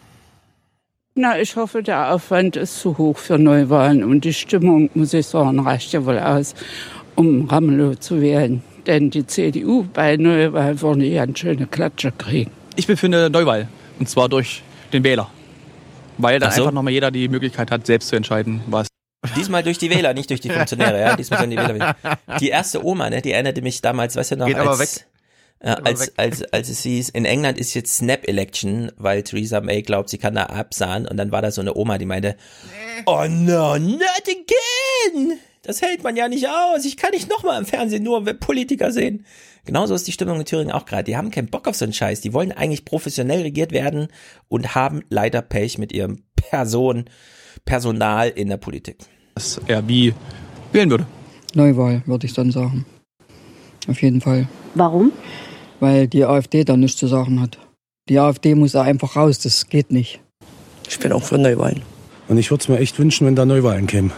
Na, 1.15 1.41
ich 1.41 1.57
hoffe, 1.57 1.83
der 1.83 2.13
Aufwand 2.15 2.57
ist 2.57 2.79
zu 2.79 2.97
hoch 2.97 3.19
für 3.19 3.39
Neuwahlen 3.39 4.05
und 4.05 4.25
die 4.25 4.33
Stimmung, 4.33 4.91
muss 4.95 5.13
ich 5.13 5.27
sagen, 5.27 5.59
reicht 5.61 5.93
ja 5.93 6.05
wohl 6.05 6.19
aus, 6.19 6.55
um 7.17 7.47
Ramelow 7.47 7.97
zu 7.97 8.21
wählen. 8.21 8.63
Denn 8.87 9.11
die 9.11 9.27
CDU 9.27 9.85
bei 9.93 10.17
Neuwahlen 10.17 10.81
würde 10.81 11.07
ja 11.07 11.25
eine 11.25 11.37
schöne 11.37 11.67
Klatsche 11.67 12.13
kriegen. 12.13 12.53
Ich 12.77 12.87
bin 12.87 12.97
für 12.97 13.07
eine 13.07 13.29
Neuwahl. 13.29 13.69
Und 13.99 14.09
zwar 14.09 14.29
durch 14.29 14.63
den 14.93 15.05
Wähler. 15.05 15.31
Weil 16.19 16.41
dann 16.41 16.51
so. 16.51 16.63
einfach 16.63 16.73
nochmal 16.73 16.93
jeder 16.93 17.11
die 17.11 17.29
Möglichkeit 17.29 17.71
hat, 17.71 17.87
selbst 17.87 18.09
zu 18.09 18.17
entscheiden, 18.17 18.61
was. 18.67 18.89
Diesmal 19.37 19.63
durch 19.63 19.79
die 19.79 19.91
Wähler, 19.91 20.15
nicht 20.15 20.31
durch 20.31 20.41
die 20.41 20.51
Funktionäre, 20.51 21.01
ja. 21.01 21.17
Diesmal 21.17 21.41
sind 21.41 21.51
die 21.51 21.57
Wähler. 21.57 21.97
Die 22.41 22.49
erste 22.49 22.85
Oma, 22.85 23.11
ne, 23.11 23.21
die 23.23 23.33
erinnerte 23.33 23.63
mich 23.63 23.81
damals, 23.81 24.17
weißt 24.17 24.33
du 24.33 24.37
noch, 24.37 24.47
Geht 24.47 24.57
als, 24.57 24.67
aber 24.67 24.79
weg. 24.79 24.89
Äh, 25.61 25.71
als, 25.71 26.17
als, 26.17 26.45
als 26.53 26.69
es 26.69 26.83
hieß, 26.83 27.09
in 27.09 27.25
England 27.25 27.59
ist 27.59 27.75
jetzt 27.75 27.97
Snap 27.97 28.29
Election, 28.29 28.93
weil 28.97 29.25
Theresa 29.25 29.61
May 29.61 29.83
glaubt, 29.83 30.09
sie 30.09 30.19
kann 30.19 30.35
da 30.35 30.45
absahen 30.45 31.07
und 31.07 31.17
dann 31.17 31.33
war 31.33 31.43
da 31.43 31.51
so 31.51 31.61
eine 31.61 31.77
Oma, 31.77 31.99
die 31.99 32.07
meinte, 32.07 32.37
oh 33.07 33.25
no, 33.29 33.77
not 33.77 34.23
again! 34.25 35.39
Das 35.63 35.83
hält 35.83 36.03
man 36.05 36.17
ja 36.17 36.29
nicht 36.29 36.49
aus. 36.49 36.85
Ich 36.85 36.97
kann 36.97 37.11
nicht 37.11 37.29
nochmal 37.29 37.59
im 37.59 37.67
Fernsehen 37.67 38.03
nur 38.03 38.25
Politiker 38.25 38.93
sehen. 38.93 39.27
Genauso 39.69 39.95
ist 39.95 40.09
die 40.09 40.13
Stimmung 40.13 40.41
in 40.41 40.45
Thüringen 40.45 40.73
auch 40.73 40.85
gerade. 40.85 41.05
Die 41.05 41.17
haben 41.17 41.31
keinen 41.31 41.49
Bock 41.49 41.69
auf 41.69 41.77
so 41.77 41.85
einen 41.85 41.93
Scheiß. 41.93 42.21
Die 42.21 42.33
wollen 42.33 42.51
eigentlich 42.51 42.85
professionell 42.85 43.43
regiert 43.43 43.71
werden 43.71 44.09
und 44.49 44.75
haben 44.75 45.03
leider 45.09 45.43
Pech 45.43 45.79
mit 45.79 45.93
ihrem 45.93 46.25
Person, 46.35 47.05
Personal 47.65 48.29
in 48.31 48.49
der 48.49 48.57
Politik. 48.57 48.99
Das 49.37 49.61
er 49.67 49.87
wie 49.87 50.13
wählen 50.73 50.91
würde. 50.91 51.07
Neuwahl, 51.55 52.03
würde 52.07 52.27
ich 52.27 52.33
dann 52.33 52.51
sagen. 52.51 52.85
Auf 53.87 54.03
jeden 54.03 54.21
Fall. 54.21 54.49
Warum? 54.75 55.13
weil 55.81 56.09
die 56.09 56.25
AfD 56.25 56.65
da 56.65 56.77
nichts 56.77 56.99
zu 56.99 57.07
sagen 57.07 57.41
hat. 57.41 57.59
Die 58.09 58.19
AfD 58.19 58.55
muss 58.55 58.73
da 58.73 58.83
einfach 58.83 59.17
raus, 59.17 59.39
das 59.39 59.69
geht 59.69 59.93
nicht. 59.93 60.21
Ich 60.89 60.99
bin 60.99 61.13
auch 61.13 61.23
für 61.23 61.39
Neuwahlen. 61.39 61.83
Und 62.29 62.39
ich 62.39 62.51
würde 62.51 62.63
es 62.63 62.69
mir 62.69 62.79
echt 62.79 62.99
wünschen, 62.99 63.27
wenn 63.27 63.37
da 63.37 63.45
Neuwahlen 63.45 63.87
kämen. 63.87 64.13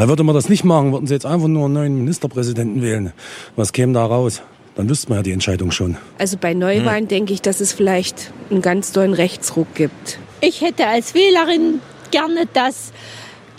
Weil 0.00 0.08
würde 0.08 0.24
man 0.24 0.34
das 0.34 0.48
nicht 0.48 0.64
machen, 0.64 0.92
würden 0.92 1.06
sie 1.06 1.12
jetzt 1.12 1.26
einfach 1.26 1.46
nur 1.46 1.66
einen 1.66 1.74
neuen 1.74 1.98
Ministerpräsidenten 1.98 2.80
wählen. 2.80 3.12
Was 3.54 3.70
käme 3.74 3.92
da 3.92 4.06
raus? 4.06 4.40
Dann 4.74 4.88
wüsste 4.88 5.10
man 5.10 5.18
ja 5.18 5.22
die 5.22 5.32
Entscheidung 5.32 5.72
schon. 5.72 5.98
Also 6.16 6.38
bei 6.40 6.54
Neuwahlen 6.54 7.02
hm. 7.02 7.08
denke 7.08 7.34
ich, 7.34 7.42
dass 7.42 7.60
es 7.60 7.74
vielleicht 7.74 8.32
einen 8.50 8.62
ganz 8.62 8.92
tollen 8.92 9.12
Rechtsruck 9.12 9.74
gibt. 9.74 10.18
Ich 10.40 10.62
hätte 10.62 10.86
als 10.86 11.12
Wählerin 11.12 11.80
gerne, 12.10 12.46
dass 12.54 12.94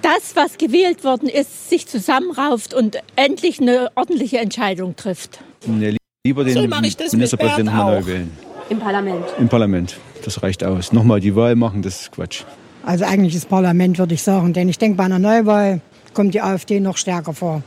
das, 0.02 0.36
was 0.36 0.58
gewählt 0.58 1.04
worden 1.04 1.30
ist, 1.30 1.70
sich 1.70 1.88
zusammenrauft 1.88 2.74
und 2.74 2.98
endlich 3.16 3.62
eine 3.62 3.92
ordentliche 3.94 4.40
Entscheidung 4.40 4.96
trifft. 4.96 5.42
Nee, 5.68 5.96
Lieber 6.26 6.44
den 6.44 6.56
so 6.56 6.62
Ministerpräsidenten 6.62 7.66
mal 7.66 8.00
neu 8.00 8.08
wählen. 8.08 8.32
Im 8.72 8.80
Parlament. 8.80 9.26
Im 9.38 9.48
Parlament. 9.48 10.00
Das 10.26 10.42
reicht 10.42 10.64
aus. 10.64 10.92
Nochmal 10.92 11.20
die 11.20 11.36
Wahl 11.36 11.56
machen, 11.56 11.84
das 11.84 12.02
ist 12.02 12.12
Quatsch. 12.14 12.46
Also 12.84 13.06
eigentlich 13.06 13.36
das 13.36 13.46
Parlament, 13.46 14.00
würde 14.00 14.16
ich 14.16 14.24
sagen. 14.24 14.54
Denn 14.54 14.70
ich 14.70 14.80
denke, 14.80 14.98
bei 14.98 15.04
einer 15.04 15.20
Neuwahl 15.20 15.82
kommt 16.14 16.34
die 16.34 16.42
AfD 16.42 16.80
noch 16.80 16.98
stärker 16.98 17.34
vor. 17.34 17.64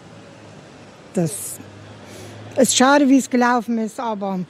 Das 1.15 1.59
ist 2.57 2.77
schade, 2.77 3.09
wie 3.09 3.19
es 3.19 3.31
gelaufen 3.31 3.79
ist, 3.79 4.01
aber 4.01 4.41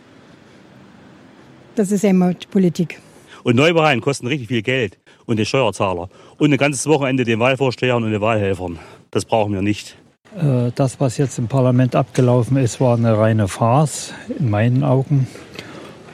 das 1.75 1.91
ist 1.91 2.05
immer 2.05 2.35
die 2.35 2.47
Politik. 2.47 3.01
Und 3.43 3.57
Neuwahlen 3.57 4.01
kosten 4.01 4.27
richtig 4.27 4.49
viel 4.49 4.63
Geld 4.63 4.99
und 5.27 5.37
den 5.37 5.47
Steuerzahler. 5.47 6.09
Und 6.39 6.53
ein 6.53 6.59
ganzes 6.59 6.87
Wochenende 6.87 7.25
den 7.25 7.41
Wahlvorstehern 7.41 8.03
und 8.03 8.11
den 8.11 8.21
Wahlhelfern. 8.21 8.79
Das 9.11 9.25
brauchen 9.25 9.53
wir 9.53 9.63
nicht. 9.63 9.97
Äh, 10.37 10.73
das, 10.75 10.99
was 11.01 11.19
jetzt 11.19 11.39
im 11.39 11.49
Parlament 11.49 11.95
abgelaufen 11.95 12.57
ist, 12.57 12.81
war 12.81 12.97
eine 12.97 13.19
reine 13.19 13.49
Farce 13.49 14.15
in 14.39 14.51
meinen 14.51 14.83
Augen. 14.83 15.29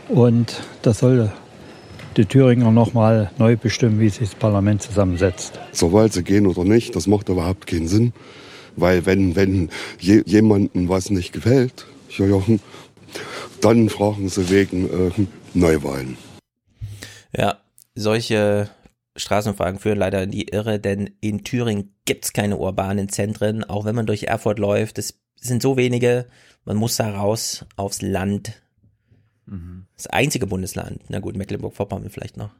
Und 0.08 0.60
das 0.82 0.98
soll 0.98 1.30
die 2.16 2.26
Thüringer 2.26 2.70
nochmal 2.70 3.30
neu 3.38 3.56
bestimmen, 3.56 4.00
wie 4.00 4.08
sich 4.08 4.30
das 4.30 4.34
Parlament 4.34 4.82
zusammensetzt. 4.82 5.58
Sobald 5.72 6.12
sie 6.12 6.24
gehen 6.24 6.46
oder 6.46 6.64
nicht, 6.64 6.96
das 6.96 7.06
macht 7.06 7.28
überhaupt 7.28 7.66
keinen 7.66 7.88
Sinn. 7.88 8.12
Weil 8.76 9.06
wenn, 9.06 9.36
wenn 9.36 9.70
je, 9.98 10.22
jemandem 10.26 10.88
was 10.88 11.10
nicht 11.10 11.32
gefällt, 11.32 11.86
dann 13.60 13.88
fragen 13.88 14.28
sie 14.28 14.50
wegen 14.50 14.86
äh, 14.86 15.10
Neuwahlen. 15.54 16.16
Ja, 17.36 17.58
solche 17.94 18.70
Straßenumfragen 19.16 19.78
führen 19.78 19.98
leider 19.98 20.22
in 20.22 20.30
die 20.30 20.48
Irre, 20.48 20.80
denn 20.80 21.10
in 21.20 21.44
Thüringen 21.44 21.94
gibt 22.04 22.24
es 22.24 22.32
keine 22.32 22.56
urbanen 22.56 23.08
Zentren, 23.08 23.64
auch 23.64 23.84
wenn 23.84 23.94
man 23.94 24.06
durch 24.06 24.24
Erfurt 24.24 24.58
läuft. 24.58 24.98
Es 24.98 25.20
sind 25.40 25.62
so 25.62 25.76
wenige, 25.76 26.26
man 26.64 26.76
muss 26.76 26.96
da 26.96 27.10
raus 27.10 27.64
aufs 27.76 28.02
Land. 28.02 28.62
Mhm. 29.50 29.86
Das 29.96 30.06
einzige 30.06 30.46
Bundesland. 30.46 31.02
Na 31.08 31.18
gut, 31.18 31.36
Mecklenburg-Vorpommern 31.36 32.10
vielleicht 32.10 32.36
noch. 32.36 32.50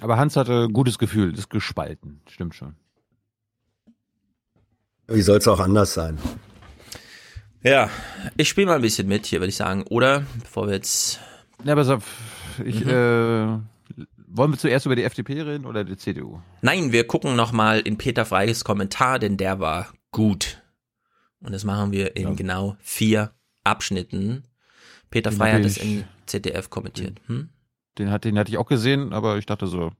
Aber 0.00 0.16
Hans 0.16 0.36
hatte 0.36 0.64
ein 0.64 0.72
gutes 0.72 0.98
Gefühl, 0.98 1.34
ist 1.34 1.50
gespalten, 1.50 2.22
stimmt 2.26 2.54
schon. 2.54 2.76
Wie 5.08 5.20
soll 5.22 5.38
es 5.38 5.48
auch 5.48 5.58
anders 5.58 5.92
sein? 5.92 6.18
Ja, 7.62 7.90
ich 8.36 8.48
spiele 8.48 8.68
mal 8.68 8.76
ein 8.76 8.82
bisschen 8.82 9.08
mit 9.08 9.26
hier, 9.26 9.40
würde 9.40 9.50
ich 9.50 9.56
sagen. 9.56 9.84
Oder, 9.90 10.24
bevor 10.38 10.68
wir 10.68 10.74
jetzt... 10.74 11.20
Ja, 11.64 11.74
pass 11.74 11.88
auf, 11.88 12.04
ich, 12.64 12.82
mhm. 12.84 12.90
äh, 12.90 13.58
wollen 14.28 14.52
wir 14.52 14.56
zuerst 14.56 14.86
über 14.86 14.96
die 14.96 15.02
FDP 15.02 15.42
reden 15.42 15.66
oder 15.66 15.84
die 15.84 15.96
CDU? 15.96 16.40
Nein, 16.62 16.92
wir 16.92 17.06
gucken 17.06 17.36
nochmal 17.36 17.80
in 17.80 17.98
Peter 17.98 18.24
Freies 18.24 18.64
Kommentar, 18.64 19.18
denn 19.18 19.36
der 19.36 19.60
war 19.60 19.92
gut. 20.12 20.62
Und 21.40 21.52
das 21.52 21.64
machen 21.64 21.92
wir 21.92 22.16
in 22.16 22.28
ja. 22.28 22.34
genau 22.34 22.76
vier 22.80 23.32
Abschnitten. 23.70 24.44
Peter 25.10 25.32
Frey 25.32 25.52
hat 25.52 25.64
es 25.64 25.76
im 25.76 26.04
ZDF 26.26 26.70
kommentiert. 26.70 27.20
Hm? 27.26 27.48
Den, 27.98 28.10
hat, 28.10 28.24
den 28.24 28.38
hatte 28.38 28.50
ich 28.50 28.58
auch 28.58 28.68
gesehen, 28.68 29.12
aber 29.12 29.38
ich 29.38 29.46
dachte 29.46 29.66
so, 29.66 29.90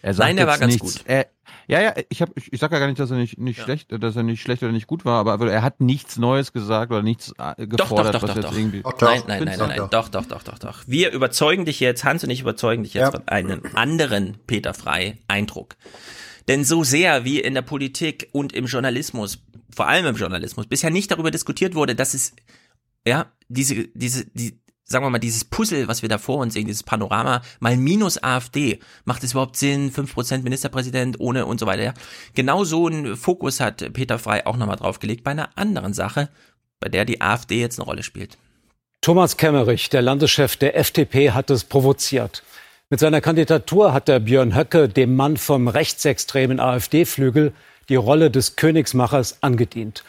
er 0.00 0.14
sagt 0.14 0.28
Nein, 0.28 0.36
der 0.36 0.46
war 0.46 0.58
ganz 0.58 0.74
nichts. 0.74 0.98
gut. 0.98 1.06
Er, 1.06 1.26
ja, 1.66 1.80
ja, 1.80 1.94
ich 2.08 2.22
hab, 2.22 2.30
ich, 2.36 2.52
ich 2.52 2.60
sag 2.60 2.70
ja 2.70 2.78
gar 2.78 2.86
nicht, 2.86 3.00
dass 3.00 3.10
er 3.10 3.16
nicht, 3.16 3.38
nicht 3.38 3.58
ja. 3.58 3.64
schlecht, 3.64 3.90
dass 3.90 4.14
er 4.14 4.22
nicht 4.22 4.40
schlecht 4.40 4.62
oder 4.62 4.70
nicht 4.72 4.86
gut 4.86 5.04
war, 5.04 5.26
aber 5.26 5.50
er 5.50 5.62
hat 5.62 5.80
nichts 5.80 6.18
Neues 6.18 6.52
gesagt 6.52 6.92
oder 6.92 7.02
nichts 7.02 7.34
äh, 7.38 7.66
gefordert, 7.66 7.80
doch, 7.80 7.88
doch, 7.88 8.12
doch, 8.12 8.22
was 8.22 8.30
doch, 8.30 8.36
jetzt 8.36 8.44
doch. 8.44 8.56
irgendwie. 8.56 8.82
Doch, 8.82 9.00
nein, 9.00 9.22
nein, 9.26 9.44
nein, 9.44 9.58
nein, 9.58 9.68
nein, 9.68 9.88
doch, 9.90 10.08
doch, 10.08 10.26
doch, 10.26 10.42
doch, 10.42 10.58
doch. 10.58 10.84
Wir 10.86 11.10
überzeugen 11.12 11.64
dich 11.64 11.80
jetzt, 11.80 12.04
Hans 12.04 12.22
und 12.22 12.30
ich 12.30 12.40
überzeugen 12.40 12.84
dich 12.84 12.94
jetzt 12.94 13.06
ja. 13.06 13.10
von 13.10 13.26
einem 13.26 13.62
anderen 13.74 14.38
Peter 14.46 14.72
Frei 14.72 15.18
Eindruck. 15.26 15.76
Denn 16.46 16.64
so 16.64 16.84
sehr 16.84 17.24
wie 17.24 17.40
in 17.40 17.54
der 17.54 17.62
Politik 17.62 18.28
und 18.32 18.52
im 18.52 18.66
Journalismus, 18.66 19.42
vor 19.74 19.88
allem 19.88 20.06
im 20.06 20.16
Journalismus, 20.16 20.66
bisher 20.66 20.90
nicht 20.90 21.10
darüber 21.10 21.30
diskutiert 21.30 21.74
wurde, 21.74 21.94
dass 21.94 22.14
es 22.14 22.34
ja, 23.06 23.32
diese, 23.48 23.88
diese, 23.94 24.26
die, 24.26 24.58
sagen 24.84 25.04
wir 25.04 25.10
mal, 25.10 25.18
dieses 25.18 25.44
Puzzle, 25.44 25.86
was 25.88 26.02
wir 26.02 26.08
da 26.08 26.18
vor 26.18 26.38
uns 26.38 26.54
sehen, 26.54 26.66
dieses 26.66 26.82
Panorama, 26.82 27.42
mal 27.60 27.76
minus 27.76 28.22
AfD, 28.22 28.80
macht 29.04 29.22
es 29.22 29.32
überhaupt 29.32 29.56
Sinn, 29.56 29.92
5% 29.92 30.42
Ministerpräsident 30.42 31.20
ohne 31.20 31.46
und 31.46 31.60
so 31.60 31.66
weiter, 31.66 31.82
ja. 31.82 31.94
Genau 32.34 32.64
so 32.64 32.86
einen 32.86 33.16
Fokus 33.16 33.60
hat 33.60 33.92
Peter 33.92 34.18
Frei 34.18 34.46
auch 34.46 34.56
nochmal 34.56 34.76
draufgelegt 34.76 35.24
bei 35.24 35.32
einer 35.32 35.50
anderen 35.56 35.92
Sache, 35.92 36.30
bei 36.80 36.88
der 36.88 37.04
die 37.04 37.20
AfD 37.20 37.60
jetzt 37.60 37.78
eine 37.78 37.86
Rolle 37.86 38.02
spielt. 38.02 38.38
Thomas 39.00 39.36
Kemmerich, 39.36 39.90
der 39.90 40.02
Landeschef 40.02 40.56
der 40.56 40.76
FDP, 40.76 41.30
hat 41.30 41.50
es 41.50 41.64
provoziert. 41.64 42.42
Mit 42.90 43.00
seiner 43.00 43.20
Kandidatur 43.20 43.92
hat 43.92 44.08
der 44.08 44.18
Björn 44.18 44.56
Höcke 44.56 44.88
dem 44.88 45.14
Mann 45.14 45.36
vom 45.36 45.68
rechtsextremen 45.68 46.58
AfD-Flügel 46.58 47.52
die 47.88 47.96
Rolle 47.96 48.30
des 48.30 48.56
Königsmachers 48.56 49.42
angedient. 49.42 50.04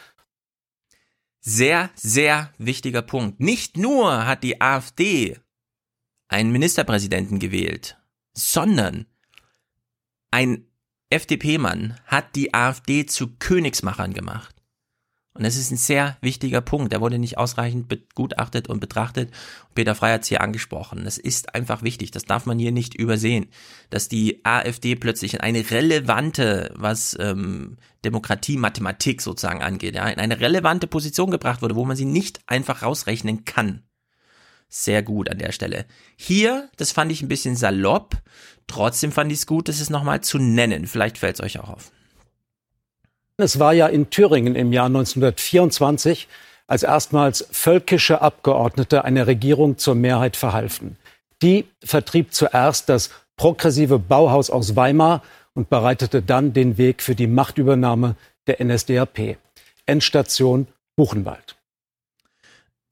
Sehr, 1.40 1.90
sehr 1.94 2.52
wichtiger 2.58 3.02
Punkt. 3.02 3.40
Nicht 3.40 3.76
nur 3.76 4.26
hat 4.26 4.42
die 4.42 4.60
AfD 4.60 5.38
einen 6.28 6.52
Ministerpräsidenten 6.52 7.38
gewählt, 7.38 7.98
sondern 8.32 9.06
ein 10.30 10.66
FDP-Mann 11.08 11.98
hat 12.04 12.36
die 12.36 12.54
AfD 12.54 13.06
zu 13.06 13.36
Königsmachern 13.38 14.12
gemacht. 14.12 14.59
Und 15.32 15.44
das 15.44 15.56
ist 15.56 15.70
ein 15.70 15.76
sehr 15.76 16.16
wichtiger 16.22 16.60
Punkt. 16.60 16.92
Der 16.92 17.00
wurde 17.00 17.18
nicht 17.18 17.38
ausreichend 17.38 17.88
begutachtet 17.88 18.68
und 18.68 18.80
betrachtet. 18.80 19.30
Peter 19.74 19.94
Frey 19.94 20.12
hat 20.12 20.22
es 20.22 20.28
hier 20.28 20.40
angesprochen. 20.40 21.04
Das 21.04 21.18
ist 21.18 21.54
einfach 21.54 21.82
wichtig. 21.82 22.10
Das 22.10 22.24
darf 22.24 22.46
man 22.46 22.58
hier 22.58 22.72
nicht 22.72 22.96
übersehen. 22.96 23.46
Dass 23.90 24.08
die 24.08 24.44
AfD 24.44 24.96
plötzlich 24.96 25.34
in 25.34 25.40
eine 25.40 25.70
relevante, 25.70 26.74
was 26.74 27.16
ähm, 27.20 27.76
Demokratie, 28.04 28.56
Mathematik 28.56 29.22
sozusagen 29.22 29.62
angeht, 29.62 29.94
ja, 29.94 30.08
in 30.08 30.18
eine 30.18 30.40
relevante 30.40 30.88
Position 30.88 31.30
gebracht 31.30 31.62
wurde, 31.62 31.76
wo 31.76 31.84
man 31.84 31.96
sie 31.96 32.06
nicht 32.06 32.40
einfach 32.46 32.82
rausrechnen 32.82 33.44
kann. 33.44 33.84
Sehr 34.68 35.02
gut 35.02 35.30
an 35.30 35.38
der 35.38 35.52
Stelle. 35.52 35.86
Hier, 36.16 36.70
das 36.76 36.90
fand 36.90 37.12
ich 37.12 37.22
ein 37.22 37.28
bisschen 37.28 37.54
salopp. 37.54 38.16
Trotzdem 38.66 39.12
fand 39.12 39.30
ich 39.30 39.38
es 39.38 39.46
gut, 39.46 39.68
das 39.68 39.80
ist 39.80 39.90
nochmal 39.90 40.22
zu 40.22 40.38
nennen. 40.38 40.86
Vielleicht 40.88 41.18
fällt 41.18 41.36
es 41.36 41.40
euch 41.40 41.60
auch 41.60 41.68
auf. 41.68 41.92
Es 43.42 43.58
war 43.58 43.72
ja 43.72 43.86
in 43.86 44.10
Thüringen 44.10 44.54
im 44.56 44.72
Jahr 44.72 44.86
1924, 44.86 46.28
als 46.66 46.82
erstmals 46.82 47.46
völkische 47.50 48.22
Abgeordnete 48.22 49.04
einer 49.04 49.26
Regierung 49.26 49.78
zur 49.78 49.94
Mehrheit 49.94 50.36
verhalfen. 50.36 50.96
Die 51.42 51.66
vertrieb 51.82 52.32
zuerst 52.32 52.88
das 52.88 53.10
progressive 53.36 53.98
Bauhaus 53.98 54.50
aus 54.50 54.76
Weimar 54.76 55.22
und 55.54 55.70
bereitete 55.70 56.22
dann 56.22 56.52
den 56.52 56.78
Weg 56.78 57.02
für 57.02 57.14
die 57.14 57.26
Machtübernahme 57.26 58.14
der 58.46 58.64
NSDAP. 58.64 59.38
Endstation 59.86 60.68
Buchenwald. 60.96 61.56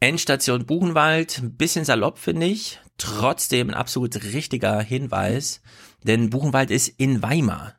Endstation 0.00 0.64
Buchenwald, 0.64 1.38
ein 1.38 1.56
bisschen 1.56 1.84
salopp 1.84 2.18
finde 2.18 2.46
ich, 2.46 2.80
trotzdem 2.98 3.70
ein 3.70 3.74
absolut 3.74 4.16
richtiger 4.32 4.80
Hinweis, 4.80 5.60
denn 6.02 6.30
Buchenwald 6.30 6.70
ist 6.70 6.88
in 6.88 7.22
Weimar. 7.22 7.77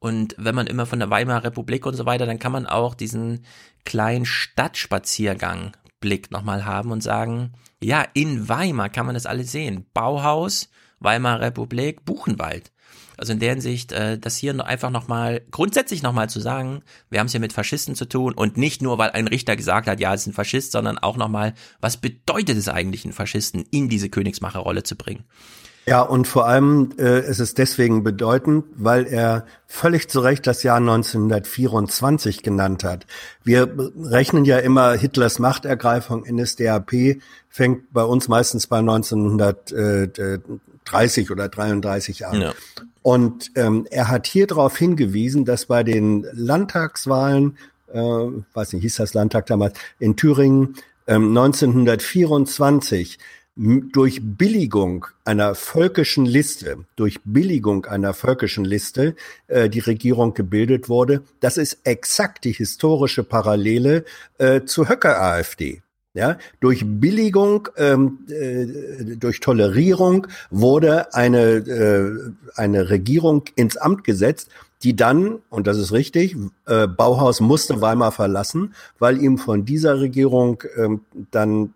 Und 0.00 0.34
wenn 0.38 0.54
man 0.54 0.66
immer 0.66 0.86
von 0.86 1.00
der 1.00 1.10
Weimarer 1.10 1.44
Republik 1.44 1.84
und 1.86 1.94
so 1.94 2.06
weiter, 2.06 2.26
dann 2.26 2.38
kann 2.38 2.52
man 2.52 2.66
auch 2.66 2.94
diesen 2.94 3.44
kleinen 3.84 4.24
Stadtspaziergang 4.24 5.72
Blick 6.00 6.30
nochmal 6.30 6.64
haben 6.64 6.92
und 6.92 7.02
sagen, 7.02 7.52
ja, 7.82 8.04
in 8.14 8.48
Weimar 8.48 8.88
kann 8.88 9.06
man 9.06 9.14
das 9.14 9.26
alles 9.26 9.50
sehen. 9.50 9.86
Bauhaus, 9.94 10.70
Weimarer 11.00 11.40
Republik, 11.40 12.04
Buchenwald. 12.04 12.72
Also 13.16 13.32
in 13.32 13.40
der 13.40 13.50
Hinsicht, 13.50 13.90
äh, 13.90 14.16
das 14.16 14.36
hier 14.36 14.64
einfach 14.64 14.90
nochmal, 14.90 15.42
grundsätzlich 15.50 16.04
nochmal 16.04 16.30
zu 16.30 16.38
sagen, 16.38 16.82
wir 17.10 17.18
haben 17.18 17.26
es 17.26 17.32
hier 17.32 17.40
mit 17.40 17.52
Faschisten 17.52 17.96
zu 17.96 18.04
tun 18.04 18.32
und 18.32 18.56
nicht 18.56 18.80
nur, 18.80 18.96
weil 18.98 19.10
ein 19.10 19.26
Richter 19.26 19.56
gesagt 19.56 19.88
hat, 19.88 19.98
ja, 19.98 20.14
es 20.14 20.22
ist 20.22 20.28
ein 20.28 20.32
Faschist, 20.34 20.70
sondern 20.70 20.98
auch 20.98 21.16
nochmal, 21.16 21.54
was 21.80 21.96
bedeutet 21.96 22.56
es 22.56 22.68
eigentlich, 22.68 23.04
einen 23.04 23.12
Faschisten 23.12 23.64
in 23.72 23.88
diese 23.88 24.08
Königsmacherrolle 24.08 24.84
zu 24.84 24.94
bringen? 24.94 25.24
Ja, 25.88 26.02
und 26.02 26.28
vor 26.28 26.46
allem 26.46 26.90
äh, 26.98 27.26
ist 27.28 27.40
es 27.40 27.54
deswegen 27.54 28.04
bedeutend, 28.04 28.66
weil 28.76 29.06
er 29.06 29.46
völlig 29.66 30.08
zu 30.08 30.20
Recht 30.20 30.46
das 30.46 30.62
Jahr 30.62 30.76
1924 30.76 32.42
genannt 32.42 32.84
hat. 32.84 33.06
Wir 33.42 33.74
rechnen 34.02 34.44
ja 34.44 34.58
immer 34.58 34.92
Hitlers 34.92 35.38
Machtergreifung 35.38 36.24
NSDAP 36.30 37.16
fängt 37.48 37.92
bei 37.92 38.02
uns 38.02 38.28
meistens 38.28 38.66
bei 38.66 38.78
1930 38.78 41.30
oder 41.30 41.48
33 41.48 42.26
an. 42.26 42.40
Ja. 42.40 42.54
Und 43.02 43.52
ähm, 43.54 43.86
er 43.90 44.08
hat 44.08 44.26
hier 44.26 44.46
darauf 44.46 44.76
hingewiesen, 44.76 45.44
dass 45.44 45.66
bei 45.66 45.82
den 45.82 46.26
Landtagswahlen, 46.32 47.56
äh, 47.92 47.98
weiß 47.98 48.74
nicht, 48.74 48.82
hieß 48.82 48.96
das 48.96 49.14
Landtag 49.14 49.46
damals, 49.46 49.78
in 49.98 50.16
Thüringen 50.16 50.76
ähm, 51.06 51.36
1924 51.36 53.18
durch 53.58 54.20
Billigung 54.22 55.06
einer 55.24 55.56
völkischen 55.56 56.24
Liste, 56.24 56.84
durch 56.94 57.18
Billigung 57.24 57.86
einer 57.86 58.14
völkischen 58.14 58.64
Liste 58.64 59.16
äh, 59.48 59.68
die 59.68 59.80
Regierung 59.80 60.32
gebildet 60.32 60.88
wurde. 60.88 61.22
Das 61.40 61.56
ist 61.58 61.78
exakt 61.82 62.44
die 62.44 62.52
historische 62.52 63.24
Parallele 63.24 64.04
äh, 64.38 64.62
zur 64.62 64.88
Höcker-AfD. 64.88 65.82
Ja, 66.14 66.38
durch 66.60 66.84
Billigung, 66.86 67.68
ähm, 67.76 68.20
äh, 68.28 69.16
durch 69.16 69.40
Tolerierung 69.40 70.26
wurde 70.50 71.14
eine, 71.14 71.56
äh, 71.56 72.32
eine 72.54 72.90
Regierung 72.90 73.44
ins 73.56 73.76
Amt 73.76 74.04
gesetzt, 74.04 74.50
die 74.82 74.96
dann, 74.96 75.40
und 75.50 75.66
das 75.66 75.76
ist 75.76 75.92
richtig, 75.92 76.36
äh, 76.66 76.86
Bauhaus 76.86 77.40
musste 77.40 77.80
Weimar 77.80 78.12
verlassen, 78.12 78.74
weil 78.98 79.20
ihm 79.20 79.38
von 79.38 79.64
dieser 79.64 80.00
Regierung 80.00 80.62
ähm, 80.76 81.02
dann 81.30 81.74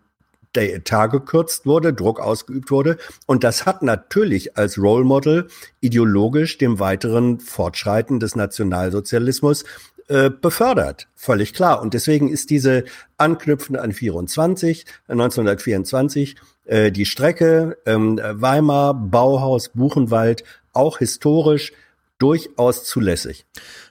der 0.55 0.74
Etat 0.74 1.09
gekürzt 1.09 1.66
wurde, 1.66 1.93
Druck 1.93 2.20
ausgeübt 2.20 2.70
wurde. 2.70 2.99
Und 3.27 3.45
das 3.45 3.66
hat 3.66 3.83
natürlich 3.83 4.57
als 4.57 4.79
Role 4.79 5.05
Model 5.05 5.49
ideologisch 5.81 6.59
dem 6.59 6.79
weiteren 6.79 7.41
Fortschreiten 7.41 8.20
des 8.20 8.37
Nationalsozialismus 8.37 9.65
äh, 10.09 10.31
befördert. 10.31 11.09
Völlig 11.15 11.55
klar. 11.55 11.81
Und 11.81 11.95
deswegen 11.95 12.29
ist 12.29 12.51
diese 12.51 12.85
anknüpfende 13.16 13.81
an 13.81 13.93
24, 13.93 14.85
1924, 15.09 16.37
äh, 16.65 16.93
die 16.93 17.07
Strecke 17.07 17.79
ähm, 17.87 18.20
Weimar, 18.23 18.95
Bauhaus, 18.95 19.70
Buchenwald 19.70 20.45
auch 20.73 20.99
historisch 20.99 21.73
durchaus 22.19 22.85
zulässig. 22.85 23.47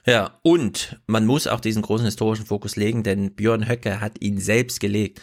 Ja, 0.06 0.38
und 0.42 1.00
man 1.06 1.26
muss 1.26 1.46
auch 1.46 1.60
diesen 1.60 1.82
großen 1.82 2.06
historischen 2.06 2.46
Fokus 2.46 2.76
legen, 2.76 3.02
denn 3.02 3.34
Björn 3.34 3.68
Höcke 3.68 4.00
hat 4.00 4.20
ihn 4.20 4.38
selbst 4.38 4.80
gelegt 4.80 5.20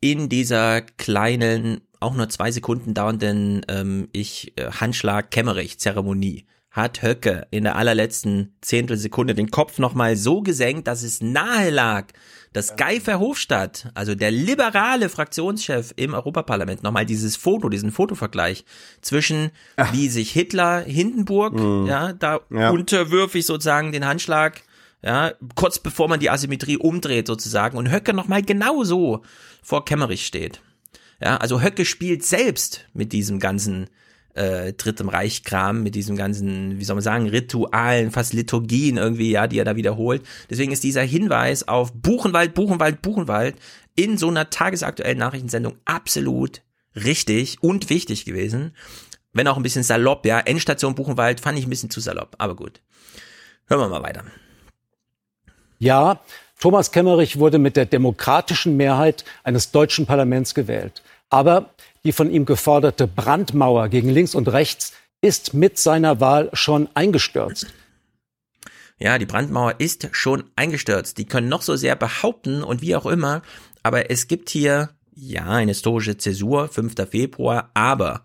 in 0.00 0.28
dieser 0.28 0.82
kleinen, 0.82 1.80
auch 2.00 2.14
nur 2.14 2.28
zwei 2.28 2.50
Sekunden 2.50 2.94
dauernden 2.94 3.62
ähm, 3.68 4.08
ich 4.12 4.52
äh, 4.56 4.70
Handschlag 4.70 5.30
Kämmerich 5.30 5.78
Zeremonie 5.78 6.46
hat 6.76 7.02
Höcke 7.02 7.46
in 7.50 7.64
der 7.64 7.76
allerletzten 7.76 8.54
Zehntelsekunde 8.60 9.34
den 9.34 9.50
Kopf 9.50 9.78
nochmal 9.78 10.14
so 10.16 10.42
gesenkt, 10.42 10.86
dass 10.86 11.02
es 11.02 11.22
nahe 11.22 11.70
lag, 11.70 12.08
dass 12.52 12.76
Guy 12.76 13.00
Verhofstadt, 13.00 13.90
also 13.94 14.14
der 14.14 14.30
liberale 14.30 15.08
Fraktionschef 15.08 15.94
im 15.96 16.12
Europaparlament, 16.12 16.82
nochmal 16.82 17.06
dieses 17.06 17.34
Foto, 17.36 17.70
diesen 17.70 17.92
Fotovergleich 17.92 18.66
zwischen, 19.00 19.50
Ach. 19.76 19.92
wie 19.94 20.08
sich 20.08 20.30
Hitler 20.32 20.82
Hindenburg, 20.82 21.54
mhm. 21.54 21.86
ja, 21.86 22.12
da 22.12 22.40
ja. 22.50 22.70
unterwürfig 22.70 23.46
sozusagen 23.46 23.92
den 23.92 24.06
Handschlag, 24.06 24.60
ja, 25.06 25.34
kurz 25.54 25.78
bevor 25.78 26.08
man 26.08 26.18
die 26.18 26.30
Asymmetrie 26.30 26.78
umdreht 26.78 27.28
sozusagen 27.28 27.78
und 27.78 27.92
Höcke 27.92 28.12
nochmal 28.12 28.42
genauso 28.42 29.22
vor 29.62 29.84
Kemmerich 29.84 30.26
steht. 30.26 30.60
Ja, 31.22 31.36
also 31.36 31.62
Höcke 31.62 31.84
spielt 31.84 32.24
selbst 32.24 32.86
mit 32.92 33.12
diesem 33.12 33.38
ganzen 33.38 33.88
äh, 34.34 34.72
Drittem 34.72 35.08
Reich-Kram, 35.08 35.84
mit 35.84 35.94
diesem 35.94 36.16
ganzen, 36.16 36.80
wie 36.80 36.84
soll 36.84 36.96
man 36.96 37.04
sagen, 37.04 37.28
Ritualen, 37.28 38.10
fast 38.10 38.32
Liturgien 38.32 38.96
irgendwie, 38.96 39.30
ja, 39.30 39.46
die 39.46 39.60
er 39.60 39.64
da 39.64 39.76
wiederholt. 39.76 40.26
Deswegen 40.50 40.72
ist 40.72 40.82
dieser 40.82 41.02
Hinweis 41.02 41.68
auf 41.68 41.92
Buchenwald, 41.92 42.54
Buchenwald, 42.54 43.00
Buchenwald 43.00 43.54
in 43.94 44.18
so 44.18 44.26
einer 44.26 44.50
tagesaktuellen 44.50 45.18
Nachrichtensendung 45.18 45.76
absolut 45.84 46.62
richtig 46.96 47.62
und 47.62 47.90
wichtig 47.90 48.24
gewesen. 48.24 48.72
Wenn 49.32 49.46
auch 49.46 49.56
ein 49.56 49.62
bisschen 49.62 49.84
salopp, 49.84 50.26
ja. 50.26 50.40
Endstation 50.40 50.96
Buchenwald 50.96 51.40
fand 51.40 51.60
ich 51.60 51.64
ein 51.64 51.70
bisschen 51.70 51.90
zu 51.90 52.00
salopp, 52.00 52.34
aber 52.38 52.56
gut. 52.56 52.80
Hören 53.68 53.80
wir 53.80 53.88
mal 53.88 54.02
weiter. 54.02 54.24
Ja, 55.78 56.20
Thomas 56.58 56.90
Kemmerich 56.90 57.38
wurde 57.38 57.58
mit 57.58 57.76
der 57.76 57.86
demokratischen 57.86 58.76
Mehrheit 58.76 59.24
eines 59.44 59.70
deutschen 59.70 60.06
Parlaments 60.06 60.54
gewählt. 60.54 61.02
Aber 61.28 61.70
die 62.04 62.12
von 62.12 62.30
ihm 62.30 62.46
geforderte 62.46 63.06
Brandmauer 63.06 63.88
gegen 63.88 64.08
links 64.08 64.34
und 64.34 64.48
rechts 64.48 64.92
ist 65.20 65.54
mit 65.54 65.78
seiner 65.78 66.20
Wahl 66.20 66.50
schon 66.52 66.88
eingestürzt. 66.94 67.66
Ja, 68.98 69.18
die 69.18 69.26
Brandmauer 69.26 69.74
ist 69.78 70.08
schon 70.12 70.44
eingestürzt. 70.56 71.18
Die 71.18 71.26
können 71.26 71.48
noch 71.48 71.62
so 71.62 71.76
sehr 71.76 71.96
behaupten 71.96 72.62
und 72.62 72.80
wie 72.80 72.96
auch 72.96 73.06
immer, 73.06 73.42
aber 73.82 74.10
es 74.10 74.28
gibt 74.28 74.48
hier, 74.48 74.90
ja, 75.14 75.46
eine 75.46 75.72
historische 75.72 76.16
Zäsur, 76.16 76.68
5. 76.68 76.94
Februar, 77.10 77.70
aber 77.74 78.22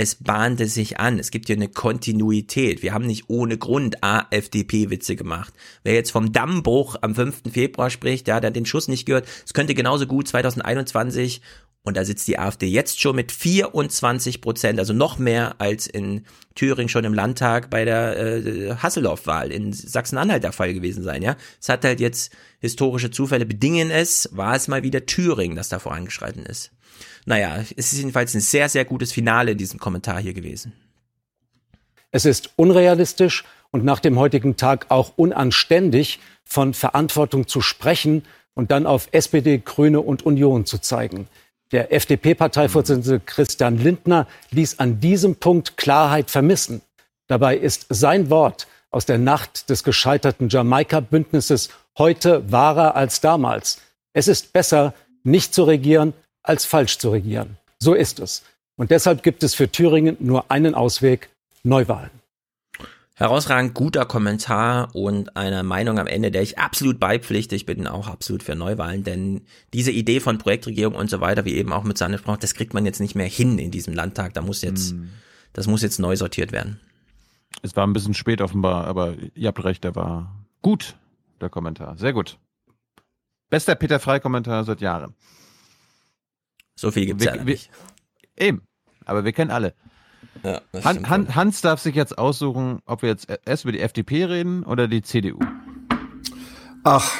es 0.00 0.14
bahnte 0.14 0.66
sich 0.68 1.00
an. 1.00 1.18
Es 1.18 1.32
gibt 1.32 1.48
hier 1.48 1.56
eine 1.56 1.66
Kontinuität. 1.66 2.84
Wir 2.84 2.94
haben 2.94 3.04
nicht 3.04 3.24
ohne 3.26 3.58
Grund 3.58 4.04
AfDP-Witze 4.04 5.16
gemacht. 5.16 5.52
Wer 5.82 5.94
jetzt 5.94 6.12
vom 6.12 6.30
Dammbruch 6.32 6.94
am 7.00 7.16
5. 7.16 7.50
Februar 7.50 7.90
spricht, 7.90 8.28
ja, 8.28 8.38
der 8.38 8.50
hat 8.50 8.56
den 8.56 8.64
Schuss 8.64 8.86
nicht 8.86 9.06
gehört. 9.06 9.26
Es 9.44 9.54
könnte 9.54 9.74
genauso 9.74 10.06
gut 10.06 10.28
2021 10.28 11.40
und 11.88 11.96
da 11.96 12.04
sitzt 12.04 12.28
die 12.28 12.38
AfD 12.38 12.66
jetzt 12.66 13.00
schon 13.00 13.16
mit 13.16 13.32
24 13.32 14.40
Prozent, 14.40 14.78
also 14.78 14.92
noch 14.92 15.18
mehr 15.18 15.60
als 15.60 15.86
in 15.86 16.24
Thüringen 16.54 16.88
schon 16.88 17.04
im 17.04 17.14
Landtag 17.14 17.70
bei 17.70 17.84
der 17.84 18.16
äh, 18.16 18.76
Hasselhoff-Wahl 18.76 19.50
in 19.50 19.72
Sachsen-Anhalt 19.72 20.44
der 20.44 20.52
Fall 20.52 20.74
gewesen 20.74 21.02
sein. 21.02 21.22
Ja, 21.22 21.36
es 21.60 21.68
hat 21.68 21.84
halt 21.84 21.98
jetzt 21.98 22.32
historische 22.60 23.10
Zufälle 23.10 23.46
bedingen 23.46 23.90
es, 23.90 24.28
war 24.32 24.54
es 24.54 24.68
mal 24.68 24.82
wieder 24.82 25.06
Thüringen, 25.06 25.56
das 25.56 25.68
da 25.70 25.78
vorangeschreiten 25.78 26.44
ist. 26.44 26.70
Naja, 27.26 27.56
es 27.76 27.92
ist 27.92 27.98
jedenfalls 27.98 28.34
ein 28.34 28.40
sehr, 28.40 28.68
sehr 28.68 28.84
gutes 28.84 29.12
Finale 29.12 29.52
in 29.52 29.58
diesem 29.58 29.78
Kommentar 29.80 30.20
hier 30.20 30.34
gewesen. 30.34 30.72
Es 32.10 32.24
ist 32.24 32.52
unrealistisch 32.56 33.44
und 33.70 33.84
nach 33.84 34.00
dem 34.00 34.18
heutigen 34.18 34.56
Tag 34.56 34.86
auch 34.90 35.12
unanständig, 35.16 36.20
von 36.44 36.72
Verantwortung 36.72 37.46
zu 37.46 37.60
sprechen 37.60 38.22
und 38.54 38.70
dann 38.70 38.86
auf 38.86 39.08
SPD, 39.12 39.58
Grüne 39.58 40.00
und 40.00 40.24
Union 40.24 40.64
zu 40.64 40.78
zeigen. 40.78 41.28
Der 41.72 41.92
FDP-Parteivorsitzende 41.92 43.20
Christian 43.20 43.76
Lindner 43.76 44.26
ließ 44.50 44.78
an 44.78 45.00
diesem 45.00 45.36
Punkt 45.36 45.76
Klarheit 45.76 46.30
vermissen. 46.30 46.80
Dabei 47.26 47.56
ist 47.56 47.86
sein 47.90 48.30
Wort 48.30 48.66
aus 48.90 49.04
der 49.04 49.18
Nacht 49.18 49.68
des 49.68 49.84
gescheiterten 49.84 50.48
Jamaika-Bündnisses 50.48 51.68
heute 51.98 52.50
wahrer 52.50 52.96
als 52.96 53.20
damals. 53.20 53.82
Es 54.14 54.28
ist 54.28 54.54
besser, 54.54 54.94
nicht 55.24 55.52
zu 55.52 55.64
regieren, 55.64 56.14
als 56.42 56.64
falsch 56.64 56.96
zu 56.98 57.10
regieren. 57.10 57.58
So 57.78 57.92
ist 57.92 58.18
es. 58.18 58.44
Und 58.76 58.90
deshalb 58.90 59.22
gibt 59.22 59.42
es 59.42 59.54
für 59.54 59.70
Thüringen 59.70 60.16
nur 60.20 60.50
einen 60.50 60.74
Ausweg, 60.74 61.28
Neuwahlen. 61.64 62.17
Herausragend 63.18 63.74
guter 63.74 64.06
Kommentar 64.06 64.94
und 64.94 65.36
eine 65.36 65.64
Meinung 65.64 65.98
am 65.98 66.06
Ende, 66.06 66.30
der 66.30 66.40
ich 66.40 66.56
absolut 66.56 67.00
beipflichte. 67.00 67.56
Ich 67.56 67.66
bin 67.66 67.88
auch 67.88 68.06
absolut 68.06 68.44
für 68.44 68.54
Neuwahlen, 68.54 69.02
denn 69.02 69.40
diese 69.72 69.90
Idee 69.90 70.20
von 70.20 70.38
Projektregierung 70.38 70.94
und 70.94 71.10
so 71.10 71.20
weiter, 71.20 71.44
wie 71.44 71.56
eben 71.56 71.72
auch 71.72 71.82
mit 71.82 71.98
Sanne 71.98 72.20
das 72.38 72.54
kriegt 72.54 72.74
man 72.74 72.86
jetzt 72.86 73.00
nicht 73.00 73.16
mehr 73.16 73.26
hin 73.26 73.58
in 73.58 73.72
diesem 73.72 73.92
Landtag. 73.92 74.34
Da 74.34 74.40
muss 74.40 74.62
jetzt, 74.62 74.92
hm. 74.92 75.08
das 75.52 75.66
muss 75.66 75.82
jetzt 75.82 75.98
neu 75.98 76.14
sortiert 76.14 76.52
werden. 76.52 76.78
Es 77.60 77.74
war 77.74 77.84
ein 77.88 77.92
bisschen 77.92 78.14
spät 78.14 78.40
offenbar, 78.40 78.86
aber 78.86 79.16
ihr 79.34 79.48
habt 79.48 79.64
recht, 79.64 79.82
der 79.82 79.96
war 79.96 80.46
gut, 80.62 80.94
der 81.40 81.48
Kommentar. 81.48 81.98
Sehr 81.98 82.12
gut. 82.12 82.38
Bester 83.50 83.74
Peter 83.74 83.98
Frei-Kommentar 83.98 84.62
seit 84.62 84.80
Jahren. 84.80 85.16
So 86.76 86.92
viel 86.92 87.06
gibt's 87.06 87.24
wir, 87.24 87.34
ja 87.34 87.42
nicht. 87.42 87.68
Eben, 88.36 88.62
aber 89.04 89.24
wir 89.24 89.32
kennen 89.32 89.50
alle. 89.50 89.74
Ja, 90.42 90.60
Han, 90.84 91.08
Han, 91.08 91.34
Hans 91.34 91.60
darf 91.60 91.80
sich 91.80 91.94
jetzt 91.94 92.18
aussuchen, 92.18 92.80
ob 92.86 93.02
wir 93.02 93.08
jetzt 93.08 93.28
erst 93.44 93.64
über 93.64 93.72
die 93.72 93.80
FDP 93.80 94.24
reden 94.24 94.62
oder 94.64 94.88
die 94.88 95.02
CDU. 95.02 95.38
Ach, 96.84 97.10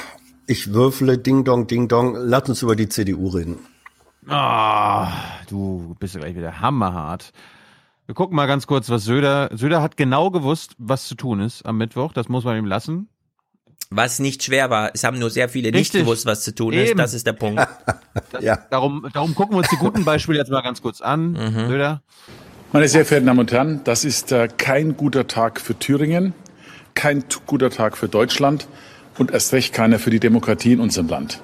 ich 0.46 0.72
würfle 0.72 1.18
Ding 1.18 1.44
Dong, 1.44 1.66
Ding 1.66 1.88
Dong. 1.88 2.14
Lass 2.16 2.48
uns 2.48 2.62
über 2.62 2.76
die 2.76 2.88
CDU 2.88 3.28
reden. 3.28 3.58
Ah, 4.28 5.10
du 5.48 5.96
bist 5.98 6.14
ja 6.14 6.20
gleich 6.20 6.36
wieder 6.36 6.60
hammerhart. 6.60 7.32
Wir 8.06 8.14
gucken 8.14 8.36
mal 8.36 8.46
ganz 8.46 8.66
kurz, 8.66 8.88
was 8.88 9.04
Söder. 9.04 9.50
Söder 9.52 9.82
hat 9.82 9.96
genau 9.96 10.30
gewusst, 10.30 10.74
was 10.78 11.06
zu 11.06 11.14
tun 11.14 11.40
ist 11.40 11.66
am 11.66 11.76
Mittwoch. 11.76 12.12
Das 12.12 12.28
muss 12.28 12.44
man 12.44 12.56
ihm 12.56 12.64
lassen. 12.64 13.08
Was 13.90 14.18
nicht 14.18 14.42
schwer 14.42 14.70
war. 14.70 14.90
Es 14.94 15.04
haben 15.04 15.18
nur 15.18 15.30
sehr 15.30 15.48
viele 15.48 15.68
Richtig. 15.68 15.94
nicht 15.94 16.04
gewusst, 16.04 16.26
was 16.26 16.42
zu 16.42 16.54
tun 16.54 16.72
Eben. 16.72 16.84
ist. 16.84 16.98
Das 16.98 17.14
ist 17.14 17.26
der 17.26 17.32
Punkt. 17.32 17.66
Das, 18.32 18.42
ja. 18.42 18.56
darum, 18.70 19.06
darum 19.12 19.34
gucken 19.34 19.54
wir 19.54 19.58
uns 19.58 19.68
die 19.68 19.76
guten 19.76 20.04
Beispiele 20.04 20.38
jetzt 20.38 20.50
mal 20.50 20.62
ganz 20.62 20.82
kurz 20.82 21.00
an. 21.00 21.32
Mhm. 21.32 21.68
Söder. 21.68 22.02
Meine 22.70 22.86
sehr 22.86 23.06
verehrten 23.06 23.28
Damen 23.28 23.40
und 23.40 23.50
Herren, 23.50 23.80
das 23.84 24.04
ist 24.04 24.30
äh, 24.30 24.46
kein 24.58 24.94
guter 24.94 25.26
Tag 25.26 25.58
für 25.58 25.78
Thüringen, 25.78 26.34
kein 26.92 27.24
guter 27.46 27.70
Tag 27.70 27.96
für 27.96 28.08
Deutschland 28.08 28.68
und 29.16 29.30
erst 29.30 29.54
recht 29.54 29.72
keiner 29.72 29.98
für 29.98 30.10
die 30.10 30.20
Demokratie 30.20 30.74
in 30.74 30.80
unserem 30.80 31.08
Land. 31.08 31.40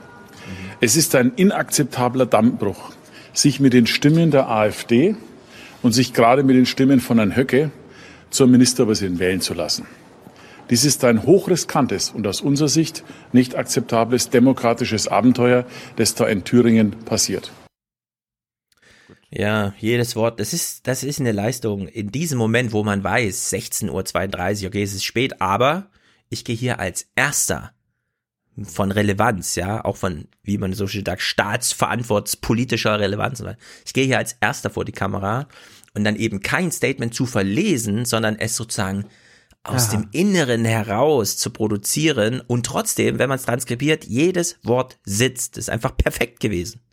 Es 0.82 0.96
ist 0.96 1.14
ein 1.14 1.32
inakzeptabler 1.34 2.26
Dammbruch, 2.26 2.92
sich 3.32 3.58
mit 3.58 3.72
den 3.72 3.86
Stimmen 3.86 4.32
der 4.32 4.50
AfD 4.50 5.16
und 5.80 5.92
sich 5.92 6.12
gerade 6.12 6.42
mit 6.42 6.56
den 6.56 6.66
Stimmen 6.66 7.00
von 7.00 7.16
Herrn 7.16 7.34
Höcke 7.34 7.70
zur 8.28 8.46
Ministerpräsidentin 8.46 9.18
wählen 9.18 9.40
zu 9.40 9.54
lassen. 9.54 9.86
Dies 10.68 10.84
ist 10.84 11.04
ein 11.04 11.22
hochriskantes 11.22 12.10
und 12.10 12.26
aus 12.26 12.42
unserer 12.42 12.68
Sicht 12.68 13.02
nicht 13.32 13.56
akzeptables 13.56 14.28
demokratisches 14.28 15.08
Abenteuer, 15.08 15.64
das 15.96 16.14
da 16.14 16.26
in 16.26 16.44
Thüringen 16.44 16.90
passiert. 17.06 17.50
Ja, 19.36 19.74
jedes 19.80 20.14
Wort, 20.14 20.38
das 20.38 20.52
ist, 20.52 20.86
das 20.86 21.02
ist 21.02 21.18
eine 21.18 21.32
Leistung. 21.32 21.88
In 21.88 22.12
diesem 22.12 22.38
Moment, 22.38 22.72
wo 22.72 22.84
man 22.84 23.02
weiß, 23.02 23.52
16.32 23.52 24.62
Uhr, 24.62 24.68
okay, 24.68 24.82
es 24.84 24.94
ist 24.94 25.02
spät, 25.02 25.40
aber 25.40 25.90
ich 26.28 26.44
gehe 26.44 26.54
hier 26.54 26.78
als 26.78 27.08
Erster 27.16 27.72
von 28.62 28.92
Relevanz, 28.92 29.56
ja, 29.56 29.84
auch 29.84 29.96
von, 29.96 30.28
wie 30.44 30.56
man 30.56 30.72
so 30.72 30.86
schön 30.86 31.04
sagt, 31.04 31.22
staatsverantwortungspolitischer 31.22 33.00
Relevanz. 33.00 33.42
Ich 33.84 33.92
gehe 33.92 34.04
hier 34.04 34.18
als 34.18 34.36
Erster 34.40 34.70
vor 34.70 34.84
die 34.84 34.92
Kamera 34.92 35.48
und 35.94 36.04
dann 36.04 36.14
eben 36.14 36.38
kein 36.40 36.70
Statement 36.70 37.12
zu 37.12 37.26
verlesen, 37.26 38.04
sondern 38.04 38.36
es 38.36 38.54
sozusagen 38.54 39.06
aus 39.64 39.88
Aha. 39.88 39.96
dem 39.96 40.08
Inneren 40.12 40.64
heraus 40.64 41.36
zu 41.38 41.50
produzieren 41.50 42.40
und 42.40 42.66
trotzdem, 42.66 43.18
wenn 43.18 43.28
man 43.28 43.38
es 43.38 43.46
transkribiert, 43.46 44.04
jedes 44.04 44.58
Wort 44.62 45.00
sitzt. 45.04 45.56
Das 45.56 45.64
ist 45.64 45.70
einfach 45.70 45.96
perfekt 45.96 46.38
gewesen. 46.38 46.83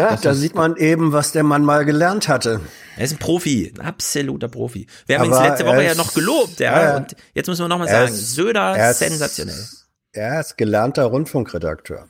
Ja, 0.00 0.10
das 0.10 0.20
da 0.22 0.34
sieht 0.34 0.54
man 0.54 0.76
eben, 0.76 1.12
was 1.12 1.32
der 1.32 1.42
Mann 1.42 1.64
mal 1.64 1.84
gelernt 1.84 2.28
hatte. 2.28 2.60
Er 2.96 3.04
ist 3.04 3.12
ein 3.12 3.18
Profi, 3.18 3.72
ein 3.76 3.84
absoluter 3.84 4.48
Profi. 4.48 4.86
Wir 5.06 5.18
haben 5.18 5.32
Aber 5.32 5.42
ihn 5.42 5.48
letzte 5.48 5.66
Woche 5.66 5.82
ist, 5.82 5.96
ja 5.96 6.02
noch 6.02 6.14
gelobt, 6.14 6.60
ja. 6.60 6.96
Und 6.96 7.16
jetzt 7.34 7.46
müssen 7.46 7.62
wir 7.62 7.68
nochmal 7.68 7.88
sagen, 7.88 8.12
ist, 8.12 8.34
Söder, 8.34 8.76
er 8.76 8.90
ist, 8.90 8.98
sensationell. 8.98 9.66
Er 10.12 10.40
ist 10.40 10.56
gelernter 10.56 11.04
Rundfunkredakteur. 11.04 12.08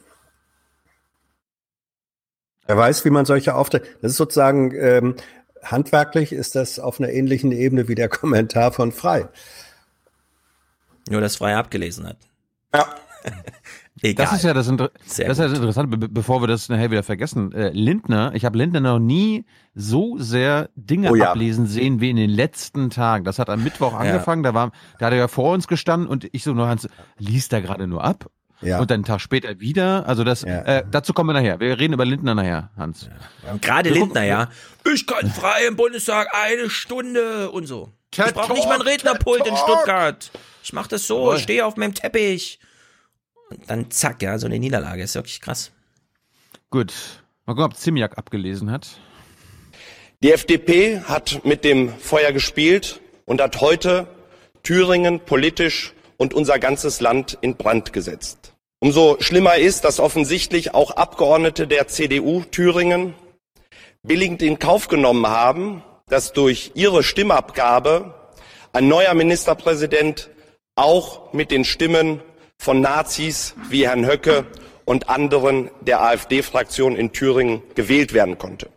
Er 2.67 2.77
weiß, 2.77 3.05
wie 3.05 3.11
man 3.11 3.25
solche 3.25 3.55
Auftritte. 3.55 3.89
Das 4.01 4.13
ist 4.13 4.17
sozusagen 4.17 4.73
ähm, 4.77 5.17
handwerklich 5.63 6.33
ist 6.33 6.55
das 6.55 6.79
auf 6.79 7.01
einer 7.01 7.11
ähnlichen 7.11 7.53
Ebene 7.53 7.89
wie 7.89 7.95
der 7.95 8.09
Kommentar 8.09 8.73
von 8.73 8.93
Frei. 8.93 9.29
Nur, 11.09 11.21
dass 11.21 11.37
Frei 11.37 11.57
abgelesen 11.57 12.07
hat. 12.07 12.19
Ja. 12.75 12.95
Egal. 14.03 14.27
Das 14.27 14.35
ist 14.35 14.45
ja 14.45 14.55
das, 14.55 14.67
Inter 14.69 14.91
das, 14.95 15.19
ist 15.19 15.19
ja 15.19 15.29
das 15.29 15.53
Interessante, 15.53 15.97
be 15.97 16.09
bevor 16.09 16.43
wir 16.43 16.47
das 16.47 16.69
nachher 16.69 16.91
wieder 16.91 17.03
vergessen. 17.03 17.53
Äh, 17.53 17.71
Lindner, 17.71 18.33
ich 18.35 18.45
habe 18.45 18.57
Lindner 18.57 18.81
noch 18.81 18.99
nie 18.99 19.45
so 19.75 20.17
sehr 20.19 20.71
Dinge 20.75 21.11
oh, 21.11 21.15
ja. 21.15 21.31
ablesen 21.31 21.67
sehen 21.67 22.01
wie 22.01 22.09
in 22.09 22.17
den 22.17 22.31
letzten 22.31 22.89
Tagen. 22.89 23.25
Das 23.25 23.39
hat 23.39 23.51
am 23.51 23.63
Mittwoch 23.63 23.93
angefangen, 23.93 24.43
ja. 24.43 24.53
da 24.53 24.55
war, 24.55 24.73
da 24.99 25.07
hat 25.07 25.13
er 25.13 25.19
ja 25.19 25.29
vor 25.29 25.53
uns 25.53 25.69
gestanden 25.69 26.09
und 26.09 26.29
ich 26.33 26.45
so 26.45 26.55
nur 26.55 26.67
Hans, 26.67 26.89
liest 27.19 27.53
da 27.53 27.61
gerade 27.61 27.87
nur 27.87 28.03
ab. 28.03 28.31
Ja. 28.63 28.79
und 28.79 28.91
dann 28.91 28.97
einen 28.97 29.05
Tag 29.05 29.23
später 29.23 29.59
wieder. 29.59 30.07
Also 30.07 30.23
das, 30.23 30.45
äh, 30.45 30.83
dazu 30.91 31.15
kommen 31.15 31.31
wir 31.31 31.33
nachher. 31.33 31.61
Wir 31.61 31.79
reden 31.79 31.95
über 31.95 32.05
Lindner 32.05 32.35
nachher, 32.35 32.69
Hans. 32.77 33.09
Gerade 33.63 33.89
Lindner, 33.89 34.25
ja. 34.25 34.51
Ich 34.93 35.07
kann 35.07 35.31
frei 35.31 35.67
im 35.67 35.77
Bundestag 35.77 36.29
eine 36.35 36.69
Stunde 36.69 37.51
und 37.51 37.67
so. 37.67 37.89
TED 38.11 38.27
ich 38.27 38.35
brauche 38.35 38.53
nicht 38.53 38.67
mal 38.67 38.75
ein 38.75 38.81
Talk, 38.81 38.89
Rednerpult 38.93 39.47
in. 39.47 39.57
Stuttgart. 39.57 40.31
Ich 40.63 40.75
mache 40.75 40.91
das 40.91 41.07
so, 41.07 41.33
ich 41.33 41.43
stehe 41.43 41.65
auf 41.65 41.77
meinem 41.77 41.95
Teppich. 41.95 42.61
Und 43.51 43.69
dann 43.69 43.91
zack, 43.91 44.23
ja, 44.23 44.39
so 44.39 44.47
eine 44.47 44.59
Niederlage. 44.59 45.03
Ist 45.03 45.15
wirklich 45.15 45.41
krass. 45.41 45.73
Gut. 46.71 46.93
Mal 47.47 47.55
gucken, 47.55 47.73
ob 47.73 47.77
Zimiak 47.77 48.17
abgelesen 48.17 48.71
hat. 48.71 48.89
Die 50.23 50.33
FDP 50.33 51.01
hat 51.01 51.45
mit 51.45 51.65
dem 51.65 51.93
Feuer 51.99 52.33
gespielt 52.33 53.01
und 53.25 53.41
hat 53.41 53.61
heute 53.61 54.07
Thüringen 54.63 55.21
politisch 55.21 55.95
und 56.17 56.35
unser 56.35 56.59
ganzes 56.59 57.01
Land 57.01 57.39
in 57.41 57.57
Brand 57.57 57.93
gesetzt. 57.93 58.53
Umso 58.79 59.17
schlimmer 59.21 59.57
ist, 59.57 59.85
dass 59.85 59.99
offensichtlich 60.01 60.75
auch 60.75 60.93
Abgeordnete 60.93 61.67
der 61.67 61.89
CDU 61.89 62.43
Thüringen 62.51 63.15
billigend 64.03 64.43
in 64.43 64.59
Kauf 64.59 64.89
genommen 64.89 65.27
haben, 65.27 65.83
dass 66.09 66.33
durch 66.33 66.73
ihre 66.75 67.03
Stimmabgabe 67.03 68.15
ein 68.73 68.89
neuer 68.89 69.15
Ministerpräsident 69.15 70.31
auch 70.77 71.33
mit 71.33 71.51
den 71.51 71.65
Stimmen 71.65 72.21
von 72.61 72.83
Nazis 72.83 73.55
wie 73.71 73.87
Herrn 73.87 74.07
Höcke 74.07 74.45
und 74.85 75.09
anderen 75.09 75.71
der 75.81 76.03
AfD-Fraktion 76.03 76.95
in 76.95 77.11
Thüringen 77.11 77.63
gewählt 77.75 78.13
werden 78.13 78.37
konnte. 78.37 78.69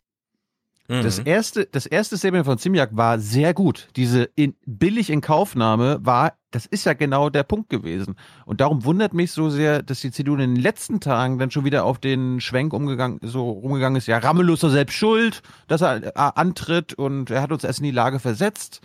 Das 0.87 1.17
erste, 1.17 1.65
das 1.65 1.85
erste 1.85 2.17
Statement 2.17 2.45
von 2.45 2.57
Zimiak 2.57 2.89
war 2.93 3.17
sehr 3.17 3.53
gut. 3.53 3.87
Diese 3.95 4.29
in, 4.35 4.55
billig 4.65 5.09
in 5.09 5.21
Kaufnahme 5.21 5.99
war, 6.01 6.33
das 6.51 6.65
ist 6.65 6.85
ja 6.85 6.93
genau 6.93 7.29
der 7.29 7.43
Punkt 7.43 7.69
gewesen. 7.69 8.15
Und 8.45 8.61
darum 8.61 8.85
wundert 8.85 9.13
mich 9.13 9.31
so 9.31 9.49
sehr, 9.49 9.81
dass 9.81 10.01
die 10.01 10.11
CDU 10.11 10.33
in 10.33 10.39
den 10.39 10.55
letzten 10.55 10.99
Tagen 10.99 11.39
dann 11.39 11.51
schon 11.51 11.65
wieder 11.65 11.85
auf 11.85 11.99
den 11.99 12.41
Schwenk 12.41 12.73
umgegangen, 12.73 13.19
so 13.23 13.49
rumgegangen 13.49 13.97
ist. 13.97 14.07
Ja, 14.07 14.19
Ramelow 14.19 14.53
ist 14.53 14.61
selbst 14.61 14.95
schuld, 14.95 15.41
dass 15.67 15.81
er 15.81 16.03
äh, 16.05 16.11
antritt 16.15 16.93
und 16.93 17.31
er 17.31 17.41
hat 17.41 17.51
uns 17.51 17.63
erst 17.63 17.79
in 17.79 17.85
die 17.85 17.91
Lage 17.91 18.19
versetzt. 18.19 18.81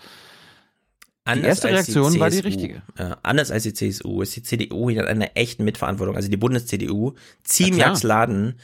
Die 1.35 1.41
erste 1.43 1.69
Reaktion 1.69 2.19
war 2.19 2.31
die 2.31 2.39
richtige. 2.39 2.83
Ja, 2.99 3.19
anders 3.23 3.51
als 3.51 3.65
die 3.65 3.75
CSU 3.75 4.23
ist 4.23 4.35
die 4.37 4.43
CDU 4.43 4.91
hier 4.91 5.03
in 5.03 5.09
einer 5.09 5.31
echten 5.35 5.65
Mitverantwortung, 5.65 6.17
also 6.17 6.29
die 6.29 6.37
Bundes-CDU. 6.37 7.15
Ziemiaks 7.45 8.03
Laden, 8.03 8.59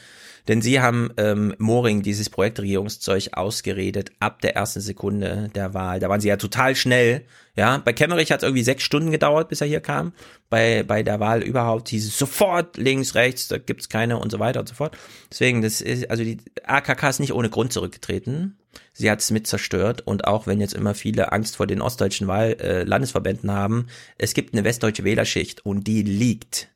denn 0.47 0.61
sie 0.61 0.79
haben 0.79 1.11
ähm, 1.17 1.55
Moring 1.57 2.01
dieses 2.01 2.29
Projektregierungszeug 2.29 3.29
ausgeredet 3.33 4.11
ab 4.19 4.41
der 4.41 4.55
ersten 4.55 4.81
Sekunde 4.81 5.49
der 5.55 5.73
Wahl. 5.73 5.99
Da 5.99 6.09
waren 6.09 6.21
sie 6.21 6.27
ja 6.27 6.37
total 6.37 6.75
schnell. 6.75 7.25
Ja, 7.55 7.77
bei 7.83 7.93
Kemmerich 7.93 8.31
hat 8.31 8.41
es 8.41 8.43
irgendwie 8.43 8.63
sechs 8.63 8.83
Stunden 8.83 9.11
gedauert, 9.11 9.49
bis 9.49 9.61
er 9.61 9.67
hier 9.67 9.79
kam. 9.79 10.13
Bei, 10.49 10.83
bei 10.83 11.03
der 11.03 11.19
Wahl 11.19 11.41
überhaupt 11.41 11.89
hieß 11.89 12.07
es 12.07 12.17
sofort 12.17 12.77
links, 12.77 13.15
rechts, 13.15 13.47
da 13.47 13.57
gibt's 13.57 13.89
keine 13.89 14.19
und 14.19 14.31
so 14.31 14.39
weiter 14.39 14.59
und 14.59 14.69
so 14.69 14.75
fort. 14.75 14.97
Deswegen, 15.31 15.61
das 15.61 15.81
ist, 15.81 16.09
also 16.09 16.23
die 16.23 16.37
AKK 16.63 17.09
ist 17.09 17.19
nicht 17.19 17.33
ohne 17.33 17.49
Grund 17.49 17.73
zurückgetreten. 17.73 18.57
Sie 18.93 19.09
hat 19.09 19.21
es 19.21 19.31
mit 19.31 19.47
zerstört 19.47 20.01
und 20.01 20.25
auch 20.25 20.47
wenn 20.47 20.59
jetzt 20.59 20.73
immer 20.73 20.95
viele 20.95 21.31
Angst 21.31 21.55
vor 21.55 21.65
den 21.65 21.81
ostdeutschen 21.81 22.27
Wahl 22.27 22.57
äh, 22.59 22.83
Landesverbänden 22.83 23.51
haben, 23.51 23.87
es 24.17 24.33
gibt 24.33 24.53
eine 24.53 24.63
westdeutsche 24.63 25.03
Wählerschicht 25.03 25.65
und 25.65 25.87
die 25.87 26.03
liegt. 26.03 26.69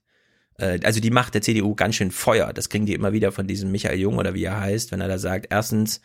Äh, 0.59 0.79
also 0.83 0.99
die 0.99 1.11
macht 1.11 1.33
der 1.33 1.41
CDU 1.41 1.75
ganz 1.75 1.95
schön 1.95 2.11
Feuer. 2.11 2.53
Das 2.53 2.69
kriegen 2.69 2.85
die 2.85 2.93
immer 2.93 3.13
wieder 3.13 3.31
von 3.31 3.47
diesem 3.47 3.71
Michael 3.71 3.99
Jung 3.99 4.17
oder 4.17 4.33
wie 4.33 4.43
er 4.43 4.59
heißt, 4.59 4.91
wenn 4.91 5.01
er 5.01 5.07
da 5.07 5.17
sagt, 5.17 5.47
erstens, 5.49 6.01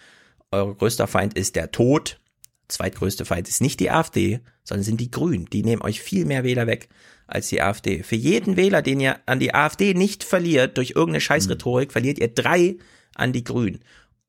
euer 0.51 0.75
größter 0.75 1.07
Feind 1.07 1.35
ist 1.35 1.57
der 1.57 1.71
Tod. 1.71 2.21
Zweitgrößte 2.69 3.25
Feind 3.25 3.49
ist 3.49 3.61
nicht 3.61 3.79
die 3.81 3.91
AfD, 3.91 4.41
sondern 4.63 4.85
sind 4.85 5.01
die 5.01 5.11
Grünen. 5.11 5.47
Die 5.47 5.63
nehmen 5.63 5.83
euch 5.83 6.01
viel 6.01 6.25
mehr 6.25 6.45
Wähler 6.45 6.67
weg 6.67 6.89
als 7.27 7.49
die 7.49 7.61
AfD. 7.61 8.03
Für 8.03 8.17
jeden 8.17 8.57
Wähler, 8.57 8.81
den 8.81 9.01
ihr 9.01 9.19
an 9.27 9.41
die 9.41 9.55
AfD 9.55 9.93
nicht 9.95 10.25
verliert, 10.25 10.79
durch 10.79 10.91
irgendeine 10.91 11.21
Scheißrhetorik, 11.21 11.93
verliert 11.93 12.19
ihr 12.19 12.29
drei 12.29 12.77
an 13.15 13.33
die 13.33 13.45
Grünen. 13.45 13.81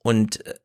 Und 0.03 0.45
äh, 0.45 0.55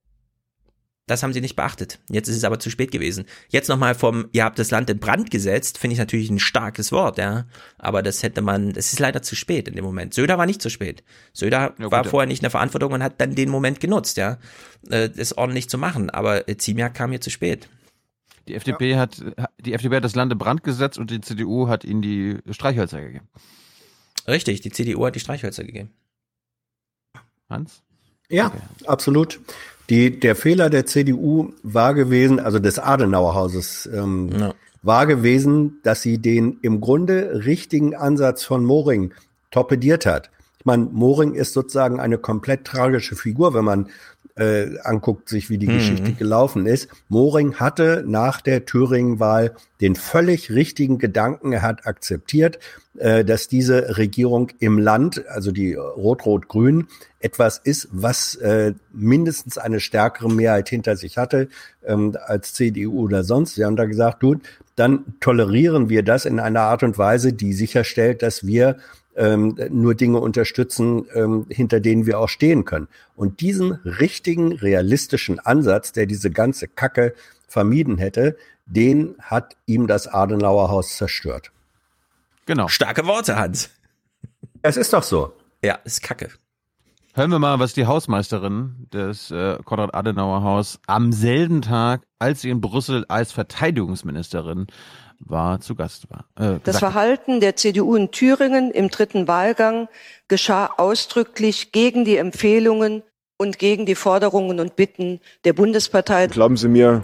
das 1.10 1.22
haben 1.22 1.32
sie 1.32 1.40
nicht 1.40 1.56
beachtet. 1.56 1.98
Jetzt 2.08 2.28
ist 2.28 2.36
es 2.36 2.44
aber 2.44 2.60
zu 2.60 2.70
spät 2.70 2.92
gewesen. 2.92 3.24
Jetzt 3.48 3.68
nochmal 3.68 3.94
vom, 3.94 4.28
ihr 4.32 4.44
habt 4.44 4.58
das 4.58 4.70
Land 4.70 4.88
in 4.90 4.98
Brand 4.98 5.30
gesetzt, 5.30 5.78
finde 5.78 5.94
ich 5.94 5.98
natürlich 5.98 6.30
ein 6.30 6.38
starkes 6.38 6.92
Wort, 6.92 7.18
ja. 7.18 7.46
Aber 7.78 8.02
das 8.02 8.22
hätte 8.22 8.42
man, 8.42 8.72
das 8.72 8.92
ist 8.92 9.00
leider 9.00 9.20
zu 9.20 9.34
spät 9.34 9.66
in 9.66 9.74
dem 9.74 9.84
Moment. 9.84 10.14
Söder 10.14 10.38
war 10.38 10.46
nicht 10.46 10.62
zu 10.62 10.70
spät. 10.70 11.02
Söder 11.32 11.74
Ja, 11.78 11.84
gut, 11.84 11.92
war 11.92 12.04
ja. 12.04 12.10
vorher 12.10 12.28
nicht 12.28 12.38
in 12.38 12.44
der 12.44 12.50
Verantwortung 12.50 12.92
und 12.92 13.02
hat 13.02 13.20
dann 13.20 13.34
den 13.34 13.50
Moment 13.50 13.80
genutzt, 13.80 14.16
ja, 14.16 14.38
äh, 14.88 15.10
das 15.10 15.36
ordentlich 15.36 15.68
zu 15.68 15.78
machen. 15.78 16.10
Aber 16.10 16.48
äh, 16.48 16.56
Ziemiak 16.56 16.94
kam 16.94 17.10
hier 17.10 17.20
zu 17.20 17.30
spät. 17.30 17.68
Die 18.46 18.54
FDP 18.54 18.96
hat, 18.96 19.22
die 19.60 19.74
FDP 19.74 19.96
hat 19.96 20.04
das 20.04 20.14
Land 20.14 20.32
in 20.32 20.38
Brand 20.38 20.64
gesetzt 20.64 20.98
und 20.98 21.10
die 21.10 21.20
CDU 21.20 21.68
hat 21.68 21.84
ihnen 21.84 22.02
die 22.02 22.38
Streichhölzer 22.50 23.00
gegeben. 23.00 23.28
Richtig, 24.26 24.60
die 24.60 24.70
CDU 24.70 25.04
hat 25.06 25.14
die 25.14 25.20
Streichhölzer 25.20 25.64
gegeben. 25.64 25.90
Hans? 27.48 27.82
Ja, 28.28 28.52
absolut. 28.86 29.40
Die, 29.90 30.18
der 30.20 30.36
Fehler 30.36 30.70
der 30.70 30.86
CDU 30.86 31.52
war 31.64 31.94
gewesen, 31.94 32.38
also 32.38 32.60
des 32.60 32.78
Adenauerhauses, 32.78 33.90
ähm, 33.92 34.52
war 34.82 35.06
gewesen, 35.06 35.80
dass 35.82 36.00
sie 36.00 36.18
den 36.18 36.58
im 36.62 36.80
Grunde 36.80 37.42
richtigen 37.44 37.96
Ansatz 37.96 38.44
von 38.44 38.64
Moring 38.64 39.12
torpediert 39.50 40.06
hat. 40.06 40.30
Ich 40.60 40.64
meine, 40.64 40.84
Moring 40.84 41.34
ist 41.34 41.54
sozusagen 41.54 41.98
eine 41.98 42.18
komplett 42.18 42.64
tragische 42.64 43.16
Figur, 43.16 43.52
wenn 43.52 43.64
man 43.64 43.88
äh, 44.36 44.78
anguckt 44.82 45.28
sich, 45.28 45.50
wie 45.50 45.58
die 45.58 45.68
Mhm. 45.68 45.74
Geschichte 45.74 46.12
gelaufen 46.12 46.66
ist. 46.66 46.88
Moring 47.08 47.54
hatte 47.56 48.04
nach 48.06 48.40
der 48.40 48.64
Thüringen-Wahl 48.64 49.54
den 49.80 49.96
völlig 49.96 50.50
richtigen 50.50 50.98
Gedanken. 50.98 51.52
Er 51.52 51.62
hat 51.62 51.86
akzeptiert, 51.86 52.58
äh, 52.98 53.24
dass 53.24 53.48
diese 53.48 53.96
Regierung 53.98 54.50
im 54.58 54.78
Land, 54.78 55.26
also 55.28 55.52
die 55.52 55.74
Rot-Rot-Grün, 55.74 56.86
etwas 57.20 57.58
ist, 57.58 57.88
was 57.92 58.34
äh, 58.36 58.74
mindestens 58.92 59.58
eine 59.58 59.80
stärkere 59.80 60.30
Mehrheit 60.30 60.68
hinter 60.68 60.96
sich 60.96 61.18
hatte 61.18 61.48
ähm, 61.84 62.16
als 62.26 62.54
CDU 62.54 63.04
oder 63.04 63.24
sonst. 63.24 63.54
Sie 63.54 63.64
haben 63.64 63.76
da 63.76 63.84
gesagt, 63.84 64.22
du, 64.22 64.36
dann 64.76 65.04
tolerieren 65.20 65.88
wir 65.90 66.02
das 66.02 66.24
in 66.24 66.40
einer 66.40 66.62
Art 66.62 66.82
und 66.82 66.96
Weise, 66.96 67.32
die 67.34 67.52
sicherstellt, 67.52 68.22
dass 68.22 68.46
wir 68.46 68.76
ähm, 69.16 69.56
nur 69.70 69.94
Dinge 69.94 70.20
unterstützen, 70.20 71.06
ähm, 71.14 71.46
hinter 71.48 71.80
denen 71.80 72.06
wir 72.06 72.18
auch 72.18 72.28
stehen 72.28 72.64
können. 72.64 72.88
Und 73.16 73.40
diesen 73.40 73.72
richtigen, 73.72 74.52
realistischen 74.52 75.38
Ansatz, 75.38 75.92
der 75.92 76.06
diese 76.06 76.30
ganze 76.30 76.68
Kacke 76.68 77.14
vermieden 77.48 77.98
hätte, 77.98 78.36
den 78.66 79.16
hat 79.20 79.56
ihm 79.66 79.86
das 79.86 80.06
Adenauerhaus 80.06 80.96
zerstört. 80.96 81.50
Genau. 82.46 82.68
Starke 82.68 83.06
Worte, 83.06 83.36
Hans. 83.36 83.70
Es 84.62 84.76
ist 84.76 84.92
doch 84.92 85.02
so. 85.02 85.32
Ja, 85.62 85.78
ist 85.84 86.02
kacke. 86.02 86.28
Hören 87.12 87.30
wir 87.30 87.38
mal, 87.40 87.58
was 87.58 87.74
die 87.74 87.86
Hausmeisterin 87.86 88.86
des 88.92 89.30
äh, 89.30 89.58
Konrad-Adenauer-Haus 89.64 90.78
am 90.86 91.12
selben 91.12 91.60
Tag, 91.60 92.02
als 92.18 92.42
sie 92.42 92.50
in 92.50 92.60
Brüssel 92.60 93.04
als 93.08 93.32
Verteidigungsministerin 93.32 94.68
war, 95.20 95.60
zu 95.60 95.74
Gast 95.74 96.06
war. 96.10 96.26
Äh, 96.36 96.58
Das. 96.64 96.78
Verhalten 96.78 97.40
der 97.40 97.56
CDU 97.56 97.94
in 97.94 98.10
Thüringen 98.10 98.70
im 98.70 98.88
dritten 98.88 99.28
Wahlgang 99.28 99.88
geschah 100.28 100.70
ausdrücklich 100.76 101.72
gegen 101.72 102.04
die 102.04 102.16
Empfehlungen 102.16 103.02
und 103.36 103.58
gegen 103.58 103.86
die 103.86 103.94
Forderungen 103.94 104.60
und 104.60 104.76
Bitten 104.76 105.20
der 105.44 105.52
Bundespartei. 105.52 106.26
Glauben 106.26 106.56
Sie 106.56 106.68
mir, 106.68 107.02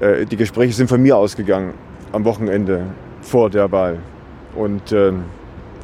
äh, 0.00 0.24
die 0.26 0.36
Gespräche 0.36 0.72
sind 0.72 0.88
von 0.88 1.00
mir 1.02 1.16
ausgegangen 1.16 1.74
am 2.12 2.24
Wochenende 2.24 2.86
vor 3.20 3.50
der 3.50 3.70
Wahl. 3.70 3.98
Und 4.54 4.92
äh, 4.92 5.12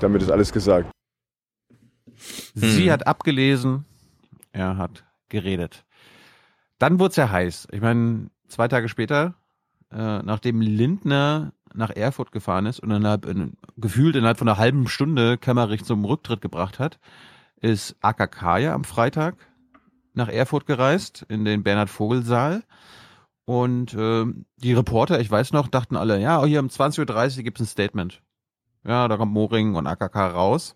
damit 0.01 0.23
ist 0.23 0.31
alles 0.31 0.53
gesagt. 0.53 0.91
Sie 2.55 2.85
Hm. 2.87 2.91
hat 2.91 3.07
abgelesen, 3.07 3.85
er 4.53 4.77
hat 4.77 5.05
geredet. 5.29 5.85
Dann 6.79 6.99
wurde 6.99 7.11
es 7.11 7.17
ja 7.17 7.31
heiß. 7.31 7.69
Ich 7.73 7.81
meine, 7.81 8.31
zwei 8.49 8.69
Tage 8.69 8.89
später, 8.89 9.35
äh, 9.93 10.23
nachdem 10.23 10.61
Lindner 10.61 11.53
nach 11.75 11.91
Erfurt 11.91 12.33
gefahren 12.33 12.67
ist 12.67 12.81
und 12.81 12.91
innerhalb, 12.91 13.27
in, 13.27 13.55
gefühlt 13.77 14.17
innerhalb 14.17 14.39
von 14.39 14.49
einer 14.49 14.59
halben 14.59 14.89
Stunde 14.89 15.39
Kämmerich 15.39 15.85
zum 15.85 16.05
Rücktritt 16.05 16.41
gebracht 16.41 16.79
hat, 16.79 16.99
ist 17.61 17.97
AKK 18.01 18.59
ja 18.59 18.75
am 18.75 18.85
Freitag 18.85 19.37
nach 20.15 20.29
Erfurt 20.29 20.67
gereist, 20.67 21.25
in 21.29 21.45
den 21.45 21.63
Bernhard-Vogel-Saal. 21.63 22.65
Und 23.45 23.95
ähm, 23.95 24.45
die 24.57 24.75
Reporter, 24.75 25.21
ich 25.21 25.31
weiß 25.31 25.53
noch, 25.53 25.69
dachten 25.69 25.97
alle, 25.97 26.21
ja, 26.21 26.45
hier 26.45 26.61
um 26.61 26.67
20.30 26.67 27.39
Uhr 27.39 27.45
gibt 27.45 27.59
es 27.59 27.67
ein 27.67 27.71
Statement. 27.71 28.21
Ja, 28.85 29.09
da 29.09 29.17
kommt 29.17 29.33
Moring 29.33 29.75
und 29.75 29.87
AKK 29.87 30.29
raus. 30.29 30.75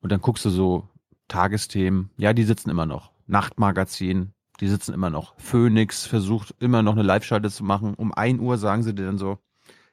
Und 0.00 0.12
dann 0.12 0.20
guckst 0.20 0.44
du 0.44 0.50
so 0.50 0.88
Tagesthemen. 1.28 2.10
Ja, 2.16 2.32
die 2.32 2.44
sitzen 2.44 2.70
immer 2.70 2.86
noch. 2.86 3.10
Nachtmagazin, 3.26 4.32
die 4.60 4.68
sitzen 4.68 4.92
immer 4.92 5.10
noch. 5.10 5.34
Phoenix 5.38 6.06
versucht 6.06 6.54
immer 6.58 6.82
noch 6.82 6.92
eine 6.92 7.02
Live-Schalte 7.02 7.50
zu 7.50 7.64
machen. 7.64 7.94
Um 7.94 8.12
1 8.12 8.40
Uhr 8.40 8.58
sagen 8.58 8.82
sie 8.82 8.94
dir 8.94 9.06
dann 9.06 9.18
so, 9.18 9.38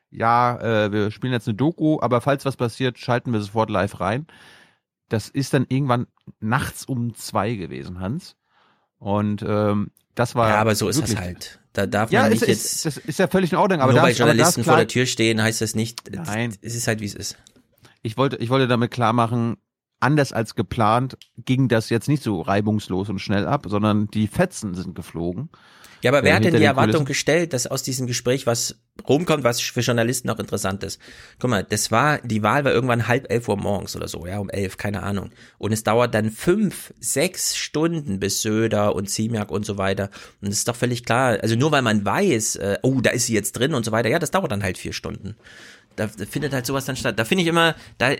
ja, 0.09 0.59
äh, 0.59 0.91
wir 0.91 1.11
spielen 1.11 1.33
jetzt 1.33 1.47
eine 1.47 1.55
Doku, 1.55 1.99
aber 2.01 2.21
falls 2.21 2.45
was 2.45 2.55
passiert, 2.55 2.97
schalten 2.97 3.33
wir 3.33 3.41
sofort 3.41 3.69
live 3.69 3.99
rein. 3.99 4.27
Das 5.09 5.29
ist 5.29 5.53
dann 5.53 5.65
irgendwann 5.69 6.07
nachts 6.39 6.85
um 6.85 7.13
zwei 7.15 7.55
gewesen, 7.55 7.99
Hans. 7.99 8.35
Und 8.99 9.43
ähm, 9.47 9.91
das 10.15 10.35
war. 10.35 10.49
Ja, 10.49 10.55
aber 10.61 10.75
so 10.75 10.89
ist 10.89 11.01
das 11.01 11.15
halt. 11.15 11.59
Da 11.73 11.85
darf 11.85 12.11
ja, 12.11 12.21
man 12.23 12.31
nicht 12.31 12.41
ist, 12.41 12.47
jetzt. 12.83 12.85
das 12.85 12.97
ist 12.97 13.19
ja 13.19 13.27
völlig 13.27 13.51
in 13.51 13.57
Ordnung. 13.57 13.81
Aber 13.81 13.91
nur 13.91 14.01
da 14.01 14.07
weil 14.07 14.15
Journalisten 14.15 14.63
vor 14.63 14.73
klar- 14.73 14.77
der 14.77 14.87
Tür 14.87 15.05
stehen, 15.05 15.41
heißt 15.41 15.61
das 15.61 15.75
nicht. 15.75 16.09
Nein. 16.11 16.55
Es 16.61 16.75
ist 16.75 16.87
halt, 16.87 16.99
wie 17.01 17.05
es 17.05 17.13
ist. 17.13 17.37
Ich 18.01 18.17
wollte, 18.17 18.37
ich 18.37 18.49
wollte 18.49 18.67
damit 18.67 18.91
klar 18.91 19.13
machen, 19.13 19.57
anders 19.99 20.33
als 20.33 20.55
geplant 20.55 21.17
ging 21.37 21.67
das 21.67 21.89
jetzt 21.89 22.07
nicht 22.07 22.23
so 22.23 22.41
reibungslos 22.41 23.09
und 23.09 23.19
schnell 23.19 23.47
ab, 23.47 23.65
sondern 23.67 24.07
die 24.07 24.27
Fetzen 24.27 24.75
sind 24.75 24.95
geflogen. 24.95 25.49
Ja, 26.03 26.11
aber 26.11 26.23
wer 26.23 26.35
hat 26.35 26.43
denn 26.43 26.55
die 26.55 26.63
Erwartung 26.63 26.91
Kulissen. 26.91 27.05
gestellt, 27.05 27.53
dass 27.53 27.65
aus 27.65 27.81
diesem 27.81 28.05
Gespräch 28.05 28.45
was 28.45 28.79
rumkommt, 29.07 29.43
was 29.43 29.59
für 29.59 29.79
Journalisten 29.79 30.29
auch 30.29 30.39
interessant 30.39 30.83
ist? 30.83 31.01
Guck 31.39 31.49
mal, 31.49 31.63
das 31.63 31.91
war, 31.91 32.19
die 32.19 32.43
Wahl 32.43 32.65
war 32.65 32.71
irgendwann 32.71 33.07
halb 33.07 33.31
elf 33.31 33.47
Uhr 33.47 33.57
morgens 33.57 33.95
oder 33.95 34.07
so, 34.07 34.25
ja, 34.27 34.37
um 34.37 34.49
elf, 34.49 34.77
keine 34.77 35.03
Ahnung. 35.03 35.31
Und 35.57 35.71
es 35.71 35.83
dauert 35.83 36.13
dann 36.13 36.29
fünf, 36.29 36.93
sechs 36.99 37.55
Stunden 37.55 38.19
bis 38.19 38.41
Söder 38.41 38.95
und 38.95 39.09
Ziemiak 39.09 39.49
und 39.49 39.65
so 39.65 39.77
weiter. 39.77 40.09
Und 40.41 40.49
es 40.49 40.59
ist 40.59 40.67
doch 40.67 40.75
völlig 40.75 41.03
klar, 41.03 41.39
also 41.41 41.55
nur 41.55 41.71
weil 41.71 41.81
man 41.81 42.05
weiß, 42.05 42.57
äh, 42.57 42.77
oh, 42.83 43.01
da 43.01 43.09
ist 43.09 43.25
sie 43.25 43.33
jetzt 43.33 43.53
drin 43.53 43.73
und 43.73 43.83
so 43.83 43.91
weiter, 43.91 44.09
ja, 44.09 44.19
das 44.19 44.31
dauert 44.31 44.51
dann 44.51 44.63
halt 44.63 44.77
vier 44.77 44.93
Stunden. 44.93 45.35
Da, 45.97 46.07
da 46.07 46.25
findet 46.25 46.53
halt 46.53 46.65
sowas 46.65 46.85
dann 46.85 46.95
statt. 46.95 47.19
Da 47.19 47.25
finde 47.25 47.41
ich 47.43 47.47
immer, 47.49 47.75
da, 47.97 48.11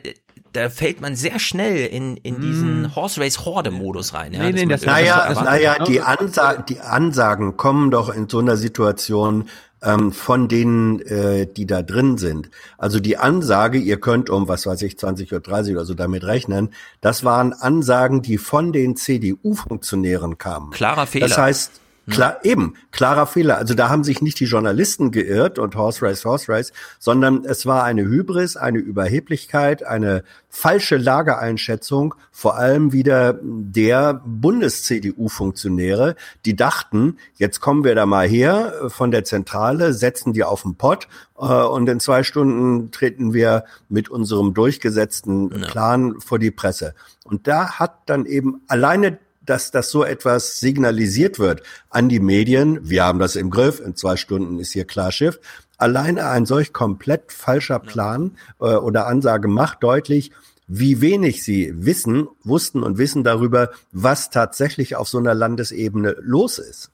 da 0.54 0.70
fällt 0.70 1.00
man 1.00 1.16
sehr 1.16 1.40
schnell 1.40 1.86
in, 1.88 2.18
in 2.18 2.42
diesen 2.42 2.96
Horse 2.96 3.22
Race 3.22 3.46
Horde 3.46 3.72
Modus 3.72 4.14
rein. 4.14 4.34
Ja, 4.34 4.40
Nee, 4.44 4.52
nee, 4.52 4.66
das- 4.66 4.84
Naja, 4.86 5.34
naja 5.44 5.84
die, 5.86 6.02
Ansa 6.02 6.56
die 6.58 6.80
Ansagen 6.82 7.56
kommen 7.56 7.92
doch 7.92 8.10
in 8.14 8.28
so 8.28 8.40
einer 8.40 8.58
Situation 8.58 9.48
ähm, 9.84 10.12
von 10.12 10.48
denen, 10.48 11.00
äh, 11.02 11.46
die 11.46 11.68
da 11.68 11.84
drin 11.84 12.18
sind. 12.18 12.50
Also 12.80 13.00
die 13.00 13.18
Ansage, 13.18 13.78
ihr 13.78 14.00
könnt 14.00 14.32
um, 14.32 14.48
was 14.48 14.66
weiß 14.66 14.82
ich, 14.82 14.96
20.30 14.96 15.68
Uhr 15.70 15.72
oder 15.76 15.86
so 15.86 15.94
damit 15.94 16.24
rechnen, 16.24 16.70
das 17.00 17.24
waren 17.24 17.54
Ansagen, 17.54 18.24
die 18.24 18.40
von 18.40 18.74
den 18.74 18.96
CDU-Funktionären 18.96 20.38
kamen. 20.40 20.72
Klarer 20.72 21.08
Fehler. 21.08 21.28
Das 21.28 21.38
heißt, 21.38 21.72
Klar, 22.10 22.40
eben, 22.44 22.76
klarer 22.92 23.28
Fehler. 23.28 23.58
Also 23.58 23.74
da 23.74 23.90
haben 23.90 24.06
sich 24.06 24.22
nicht 24.22 24.40
die 24.40 24.46
Journalisten 24.46 25.12
geirrt 25.12 25.60
und 25.60 25.76
Horse 25.76 26.06
Race, 26.06 26.24
Horse 26.24 26.50
Race, 26.50 26.72
sondern 27.00 27.44
es 27.44 27.66
war 27.66 27.84
eine 27.84 28.04
Hybris, 28.04 28.56
eine 28.56 28.80
Überheblichkeit, 28.80 29.84
eine 29.84 30.24
falsche 30.48 30.96
Lageeinschätzung, 30.96 32.16
vor 32.32 32.56
allem 32.56 32.94
wieder 32.94 33.38
der 33.44 34.22
Bundes-CDU-Funktionäre, 34.26 36.16
die 36.46 36.56
dachten, 36.56 37.18
jetzt 37.36 37.60
kommen 37.60 37.84
wir 37.84 37.94
da 37.94 38.06
mal 38.06 38.28
her 38.28 38.74
äh, 38.86 38.90
von 38.90 39.12
der 39.12 39.26
Zentrale, 39.26 39.94
setzen 39.94 40.32
die 40.32 40.46
auf 40.46 40.62
den 40.62 40.76
Pott 40.76 41.10
äh, 41.38 41.44
und 41.44 41.90
in 41.90 42.00
zwei 42.00 42.24
Stunden 42.24 42.90
treten 42.92 43.34
wir 43.34 43.66
mit 43.90 44.08
unserem 44.10 44.54
durchgesetzten 44.54 45.50
Plan 45.50 46.22
vor 46.22 46.40
die 46.40 46.52
Presse. 46.52 46.96
Und 47.26 47.48
da 47.48 47.80
hat 47.80 47.98
dann 48.06 48.26
eben 48.26 48.62
alleine 48.68 49.20
dass 49.50 49.72
das 49.72 49.90
so 49.90 50.04
etwas 50.04 50.60
signalisiert 50.60 51.40
wird 51.40 51.64
an 51.90 52.10
die 52.10 52.20
Medien. 52.20 52.90
Wir 52.90 53.06
haben 53.06 53.20
das 53.20 53.36
im 53.36 53.50
Griff. 53.50 53.80
In 53.80 53.96
zwei 53.96 54.18
Stunden 54.18 54.60
ist 54.60 54.74
hier 54.74 54.86
klar 54.86 55.12
Schiff. 55.12 55.40
Alleine 55.78 56.28
ein 56.28 56.46
solch 56.46 56.74
komplett 56.74 57.32
falscher 57.32 57.80
Plan 57.80 58.38
äh, 58.60 58.66
oder 58.76 59.08
Ansage 59.08 59.48
macht 59.48 59.84
deutlich, 59.84 60.32
wie 60.68 61.02
wenig 61.02 61.44
sie 61.44 61.74
wissen, 61.76 62.28
wussten 62.44 62.84
und 62.84 62.98
wissen 62.98 63.24
darüber, 63.24 63.70
was 63.92 64.30
tatsächlich 64.30 64.96
auf 64.96 65.08
so 65.08 65.18
einer 65.18 65.34
Landesebene 65.34 66.16
los 66.22 66.60
ist. 66.60 66.92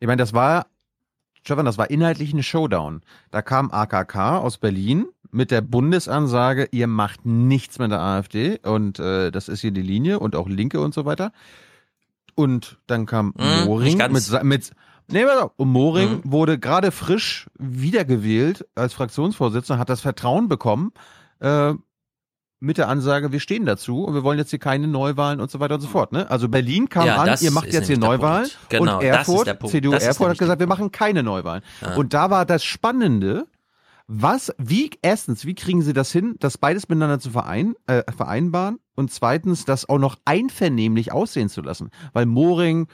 Ich 0.00 0.06
meine, 0.06 0.22
das 0.22 0.32
war, 0.32 0.66
Stefan, 1.42 1.66
das 1.66 1.76
war 1.76 1.90
inhaltlich 1.90 2.32
eine 2.32 2.42
Showdown. 2.42 3.02
Da 3.30 3.42
kam 3.42 3.70
AKK 3.70 4.38
aus 4.38 4.58
Berlin 4.58 5.06
mit 5.30 5.50
der 5.50 5.60
Bundesansage, 5.60 6.68
ihr 6.70 6.86
macht 6.86 7.26
nichts 7.26 7.78
mit 7.78 7.90
der 7.90 8.00
AfD 8.00 8.58
und 8.62 9.00
äh, 9.00 9.30
das 9.30 9.48
ist 9.48 9.60
hier 9.60 9.72
die 9.72 9.82
Linie 9.82 10.20
und 10.20 10.36
auch 10.36 10.48
Linke 10.48 10.80
und 10.80 10.94
so 10.94 11.04
weiter. 11.04 11.32
Und 12.34 12.78
dann 12.86 13.06
kam 13.06 13.34
Hm, 13.36 13.64
Moring 13.66 13.98
mit, 14.10 14.42
mit 14.42 14.70
Nee, 15.08 15.24
pass 15.24 15.42
auf. 15.42 15.52
und 15.56 15.68
Moring 15.68 16.10
Mhm. 16.16 16.20
wurde 16.24 16.58
gerade 16.58 16.90
frisch 16.90 17.48
wiedergewählt 17.58 18.66
als 18.74 18.94
Fraktionsvorsitzender, 18.94 19.78
hat 19.78 19.88
das 19.90 20.00
Vertrauen 20.00 20.48
bekommen 20.48 20.92
äh, 21.40 21.74
mit 22.60 22.78
der 22.78 22.88
Ansage, 22.88 23.30
wir 23.30 23.40
stehen 23.40 23.66
dazu 23.66 24.04
und 24.04 24.14
wir 24.14 24.22
wollen 24.24 24.38
jetzt 24.38 24.48
hier 24.48 24.58
keine 24.58 24.86
Neuwahlen 24.88 25.40
und 25.40 25.50
so 25.50 25.60
weiter 25.60 25.74
und 25.74 25.82
so 25.82 25.88
fort. 25.88 26.12
Ne? 26.12 26.30
Also 26.30 26.48
Berlin 26.48 26.88
kam 26.88 27.06
Ja, 27.06 27.16
an, 27.16 27.36
ihr 27.42 27.50
macht 27.50 27.70
jetzt 27.70 27.88
hier 27.88 27.98
Neuwahlen. 27.98 28.48
Genau, 28.70 28.96
und 28.96 29.02
Erfurt. 29.04 29.58
CDU 29.68 29.90
Das 29.90 30.02
Erfurt 30.02 30.30
hat 30.30 30.38
gesagt, 30.38 30.60
wir 30.60 30.66
machen 30.66 30.90
keine 30.90 31.22
Neuwahlen. 31.22 31.62
Ja. 31.82 31.94
Und 31.96 32.14
da 32.14 32.30
war 32.30 32.46
das 32.46 32.64
Spannende, 32.64 33.46
was, 34.06 34.52
wie, 34.58 34.90
erstens, 35.02 35.46
wie 35.46 35.54
kriegen 35.54 35.82
sie 35.82 35.92
das 35.94 36.12
hin, 36.12 36.36
das 36.38 36.58
beides 36.58 36.88
miteinander 36.88 37.18
zu 37.20 37.30
verein, 37.30 37.74
äh, 37.86 38.02
vereinbaren 38.12 38.78
und 38.94 39.10
zweitens, 39.12 39.64
das 39.64 39.88
auch 39.88 39.98
noch 39.98 40.16
einvernehmlich 40.24 41.10
aussehen 41.12 41.48
zu 41.48 41.62
lassen. 41.62 41.90
Weil 42.12 42.26
Moring 42.26 42.86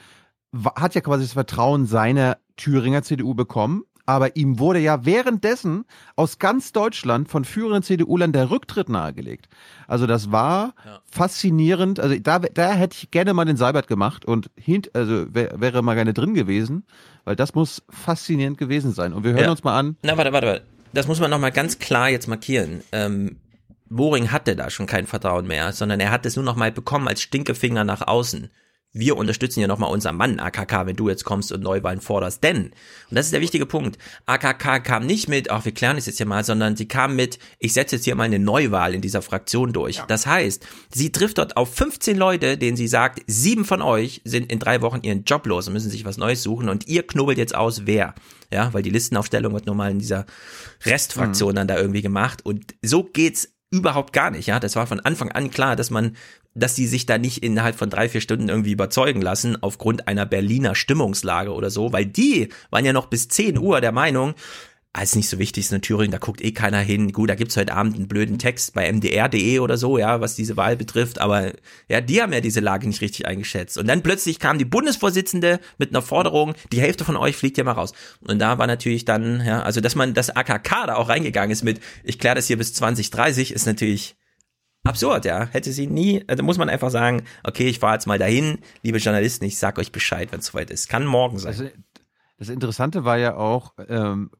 hat 0.75 0.95
ja 0.95 1.01
quasi 1.01 1.23
das 1.23 1.33
Vertrauen 1.33 1.85
seiner 1.85 2.37
Thüringer 2.57 3.03
CDU 3.03 3.33
bekommen, 3.33 3.83
aber 4.05 4.35
ihm 4.35 4.57
wurde 4.59 4.79
ja 4.79 5.05
währenddessen 5.05 5.85
aus 6.15 6.39
ganz 6.39 6.71
Deutschland 6.71 7.29
von 7.29 7.45
führenden 7.45 7.83
CDU-Lern 7.83 8.31
der 8.33 8.49
Rücktritt 8.49 8.89
nahegelegt. 8.89 9.47
Also 9.87 10.07
das 10.07 10.31
war 10.31 10.73
faszinierend. 11.05 11.99
Also 11.99 12.17
da, 12.19 12.39
da 12.39 12.71
hätte 12.73 12.97
ich 12.99 13.11
gerne 13.11 13.33
mal 13.33 13.45
den 13.45 13.57
Seibert 13.57 13.87
gemacht 13.87 14.25
und 14.25 14.49
hint, 14.57 14.93
also 14.95 15.33
wär, 15.33 15.61
wäre 15.61 15.81
mal 15.83 15.93
gerne 15.95 16.13
drin 16.13 16.33
gewesen, 16.33 16.83
weil 17.25 17.35
das 17.35 17.53
muss 17.53 17.83
faszinierend 17.89 18.57
gewesen 18.57 18.91
sein. 18.91 19.13
Und 19.13 19.23
wir 19.23 19.33
hören 19.33 19.43
Ja. 19.43 19.51
uns 19.51 19.63
mal 19.63 19.77
an. 19.77 19.95
Na, 20.03 20.17
warte, 20.17 20.33
warte, 20.33 20.47
warte. 20.47 20.63
Das 20.93 21.07
muss 21.07 21.19
man 21.19 21.29
nochmal 21.29 21.51
ganz 21.51 21.79
klar 21.79 22.09
jetzt 22.09 22.27
markieren. 22.27 22.83
Ähm, 22.91 23.37
Boring 23.89 24.31
hatte 24.31 24.55
da 24.55 24.69
schon 24.69 24.87
kein 24.87 25.07
Vertrauen 25.07 25.47
mehr, 25.47 25.73
sondern 25.73 25.99
er 25.99 26.11
hat 26.11 26.25
es 26.25 26.35
nur 26.35 26.45
noch 26.45 26.55
mal 26.55 26.71
bekommen 26.71 27.07
als 27.07 27.21
Stinkefinger 27.21 27.83
nach 27.83 28.07
außen. 28.07 28.49
Wir 28.93 29.15
unterstützen 29.15 29.61
ja 29.61 29.67
nochmal 29.67 29.91
unseren 29.91 30.17
Mann, 30.17 30.39
AKK, 30.39 30.85
wenn 30.85 30.97
du 30.97 31.07
jetzt 31.07 31.23
kommst 31.23 31.51
und 31.51 31.63
Neuwahlen 31.63 32.01
forderst. 32.01 32.43
Denn, 32.43 32.65
und 32.65 32.73
das 33.09 33.25
ist 33.27 33.33
der 33.33 33.39
wichtige 33.39 33.65
Punkt, 33.65 33.97
AKK 34.25 34.79
kam 34.83 35.05
nicht 35.05 35.29
mit, 35.29 35.49
ach, 35.49 35.63
wir 35.63 35.73
klären 35.73 35.97
es 35.97 36.07
jetzt 36.07 36.17
hier 36.17 36.25
mal, 36.25 36.43
sondern 36.43 36.75
sie 36.75 36.87
kam 36.87 37.15
mit, 37.15 37.39
ich 37.59 37.71
setze 37.71 37.95
jetzt 37.95 38.05
hier 38.05 38.15
mal 38.15 38.23
eine 38.23 38.39
Neuwahl 38.39 38.93
in 38.93 39.01
dieser 39.01 39.21
Fraktion 39.21 39.71
durch. 39.71 40.01
Das 40.07 40.25
heißt, 40.25 40.65
sie 40.93 41.11
trifft 41.11 41.37
dort 41.37 41.55
auf 41.55 41.73
15 41.73 42.17
Leute, 42.17 42.57
denen 42.57 42.75
sie 42.75 42.87
sagt, 42.87 43.21
sieben 43.27 43.63
von 43.63 43.81
euch 43.81 44.21
sind 44.25 44.51
in 44.51 44.59
drei 44.59 44.81
Wochen 44.81 44.99
ihren 45.03 45.23
Job 45.23 45.45
los 45.45 45.67
und 45.67 45.73
müssen 45.73 45.89
sich 45.89 46.03
was 46.03 46.17
Neues 46.17 46.43
suchen 46.43 46.67
und 46.67 46.87
ihr 46.87 47.07
knubbelt 47.07 47.37
jetzt 47.37 47.55
aus, 47.55 47.83
wer. 47.85 48.13
Ja, 48.51 48.73
weil 48.73 48.83
die 48.83 48.89
Listenaufstellung 48.89 49.53
wird 49.53 49.65
normal 49.65 49.91
in 49.91 49.99
dieser 49.99 50.25
Restfraktion 50.83 51.55
dann 51.55 51.69
da 51.69 51.77
irgendwie 51.77 52.01
gemacht 52.01 52.45
und 52.45 52.75
so 52.81 53.03
geht's 53.03 53.53
überhaupt 53.71 54.11
gar 54.11 54.31
nicht, 54.31 54.47
ja. 54.47 54.59
Das 54.59 54.75
war 54.75 54.85
von 54.85 54.99
Anfang 54.99 55.31
an 55.31 55.49
klar, 55.49 55.77
dass 55.77 55.89
man, 55.89 56.17
dass 56.53 56.75
die 56.75 56.87
sich 56.87 57.05
da 57.05 57.17
nicht 57.17 57.43
innerhalb 57.43 57.75
von 57.75 57.89
drei, 57.89 58.09
vier 58.09 58.21
Stunden 58.21 58.49
irgendwie 58.49 58.71
überzeugen 58.71 59.21
lassen, 59.21 59.61
aufgrund 59.61 60.07
einer 60.07 60.25
Berliner 60.25 60.75
Stimmungslage 60.75 61.53
oder 61.53 61.69
so, 61.69 61.93
weil 61.93 62.05
die 62.05 62.49
waren 62.69 62.85
ja 62.85 62.93
noch 62.93 63.07
bis 63.07 63.27
10 63.27 63.57
Uhr 63.57 63.81
der 63.81 63.91
Meinung, 63.91 64.35
ah, 64.93 65.03
ist 65.03 65.15
nicht 65.15 65.29
so 65.29 65.39
wichtig, 65.39 65.65
ist 65.65 65.71
in 65.71 65.81
Thüringen, 65.81 66.11
da 66.11 66.17
guckt 66.17 66.41
eh 66.41 66.51
keiner 66.51 66.79
hin. 66.79 67.13
Gut, 67.13 67.29
da 67.29 67.35
gibt's 67.35 67.55
heute 67.55 67.73
Abend 67.73 67.95
einen 67.95 68.07
blöden 68.07 68.39
Text 68.39 68.73
bei 68.73 68.91
mdr.de 68.91 69.59
oder 69.59 69.77
so, 69.77 69.97
ja, 69.97 70.19
was 70.19 70.35
diese 70.35 70.57
Wahl 70.57 70.75
betrifft, 70.75 71.19
aber 71.19 71.53
ja, 71.87 72.01
die 72.01 72.21
haben 72.21 72.33
ja 72.33 72.41
diese 72.41 72.59
Lage 72.59 72.87
nicht 72.87 73.01
richtig 73.01 73.25
eingeschätzt. 73.25 73.77
Und 73.77 73.87
dann 73.87 74.03
plötzlich 74.03 74.39
kam 74.39 74.57
die 74.57 74.65
Bundesvorsitzende 74.65 75.59
mit 75.77 75.91
einer 75.91 76.01
Forderung, 76.01 76.55
die 76.71 76.81
Hälfte 76.81 77.05
von 77.05 77.15
euch 77.15 77.37
fliegt 77.37 77.57
ja 77.57 77.63
mal 77.63 77.71
raus. 77.73 77.93
Und 78.21 78.39
da 78.39 78.57
war 78.57 78.67
natürlich 78.67 79.05
dann, 79.05 79.43
ja, 79.45 79.61
also 79.61 79.81
dass 79.81 79.95
man 79.95 80.13
das 80.13 80.29
AKK 80.29 80.87
da 80.87 80.95
auch 80.95 81.09
reingegangen 81.09 81.51
ist 81.51 81.63
mit, 81.63 81.79
ich 82.03 82.19
kläre 82.19 82.35
das 82.35 82.47
hier 82.47 82.57
bis 82.57 82.73
2030, 82.73 83.53
ist 83.53 83.65
natürlich 83.65 84.15
absurd, 84.83 85.25
ja. 85.25 85.45
Hätte 85.45 85.71
sie 85.71 85.87
nie, 85.87 86.23
also 86.27 86.43
muss 86.43 86.57
man 86.57 86.69
einfach 86.69 86.89
sagen, 86.89 87.23
okay, 87.43 87.67
ich 87.67 87.79
fahre 87.79 87.93
jetzt 87.93 88.07
mal 88.07 88.19
dahin, 88.19 88.59
liebe 88.83 88.97
Journalisten, 88.97 89.45
ich 89.45 89.57
sag 89.57 89.77
euch 89.77 89.91
Bescheid, 89.91 90.31
wenn 90.31 90.39
es 90.39 90.47
soweit 90.47 90.69
ist. 90.71 90.89
Kann 90.89 91.05
morgen 91.05 91.39
sein. 91.39 91.55
Das, 91.57 91.71
das 92.37 92.49
Interessante 92.49 93.05
war 93.05 93.17
ja 93.17 93.35
auch, 93.35 93.73
ähm, 93.87 94.31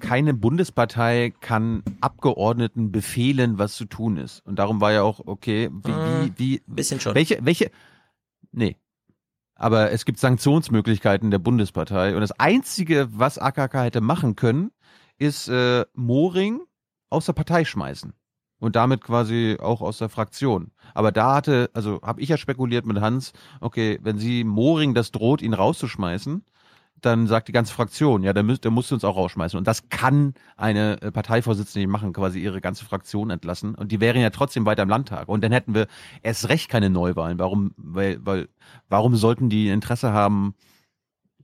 keine 0.00 0.32
Bundespartei 0.34 1.32
kann 1.40 1.82
Abgeordneten 2.00 2.92
befehlen, 2.92 3.58
was 3.58 3.74
zu 3.74 3.84
tun 3.84 4.16
ist. 4.16 4.40
Und 4.46 4.58
darum 4.58 4.80
war 4.80 4.92
ja 4.92 5.02
auch, 5.02 5.20
okay, 5.26 5.70
wie, 5.72 5.90
wie, 5.90 6.32
wie, 6.36 6.62
bisschen 6.66 7.00
schon. 7.00 7.14
welche, 7.14 7.38
welche, 7.42 7.70
nee. 8.52 8.76
Aber 9.54 9.90
es 9.90 10.04
gibt 10.04 10.18
Sanktionsmöglichkeiten 10.18 11.30
der 11.30 11.38
Bundespartei. 11.38 12.14
Und 12.14 12.20
das 12.20 12.32
Einzige, 12.32 13.08
was 13.10 13.38
AKK 13.38 13.84
hätte 13.84 14.00
machen 14.00 14.36
können, 14.36 14.70
ist 15.18 15.48
äh, 15.48 15.84
Moring 15.94 16.60
aus 17.10 17.26
der 17.26 17.32
Partei 17.32 17.64
schmeißen. 17.64 18.12
Und 18.62 18.76
damit 18.76 19.02
quasi 19.02 19.56
auch 19.60 19.80
aus 19.80 19.98
der 19.98 20.08
Fraktion. 20.08 20.70
Aber 20.94 21.10
da 21.10 21.34
hatte, 21.34 21.68
also 21.74 22.00
habe 22.00 22.20
ich 22.20 22.28
ja 22.28 22.36
spekuliert 22.36 22.86
mit 22.86 23.00
Hans, 23.00 23.32
okay, 23.60 23.98
wenn 24.02 24.18
sie 24.18 24.44
Moring 24.44 24.94
das 24.94 25.10
droht, 25.10 25.42
ihn 25.42 25.52
rauszuschmeißen, 25.52 26.44
dann 27.00 27.26
sagt 27.26 27.48
die 27.48 27.52
ganze 27.52 27.74
Fraktion, 27.74 28.22
ja, 28.22 28.32
der, 28.32 28.44
müsst, 28.44 28.62
der 28.62 28.70
musst 28.70 28.92
du 28.92 28.94
uns 28.94 29.02
auch 29.02 29.16
rausschmeißen. 29.16 29.58
Und 29.58 29.66
das 29.66 29.88
kann 29.88 30.34
eine 30.56 31.02
äh, 31.02 31.10
Parteivorsitzende 31.10 31.80
nicht 31.80 31.92
machen, 31.92 32.12
quasi 32.12 32.38
ihre 32.38 32.60
ganze 32.60 32.84
Fraktion 32.84 33.30
entlassen. 33.30 33.74
Und 33.74 33.90
die 33.90 33.98
wären 33.98 34.20
ja 34.20 34.30
trotzdem 34.30 34.64
weiter 34.64 34.84
im 34.84 34.88
Landtag. 34.88 35.28
Und 35.28 35.42
dann 35.42 35.50
hätten 35.50 35.74
wir 35.74 35.88
erst 36.22 36.48
recht 36.48 36.68
keine 36.68 36.88
Neuwahlen. 36.88 37.40
Warum, 37.40 37.74
weil, 37.76 38.24
weil, 38.24 38.48
warum 38.88 39.16
sollten 39.16 39.48
die 39.48 39.70
Interesse 39.70 40.12
haben, 40.12 40.54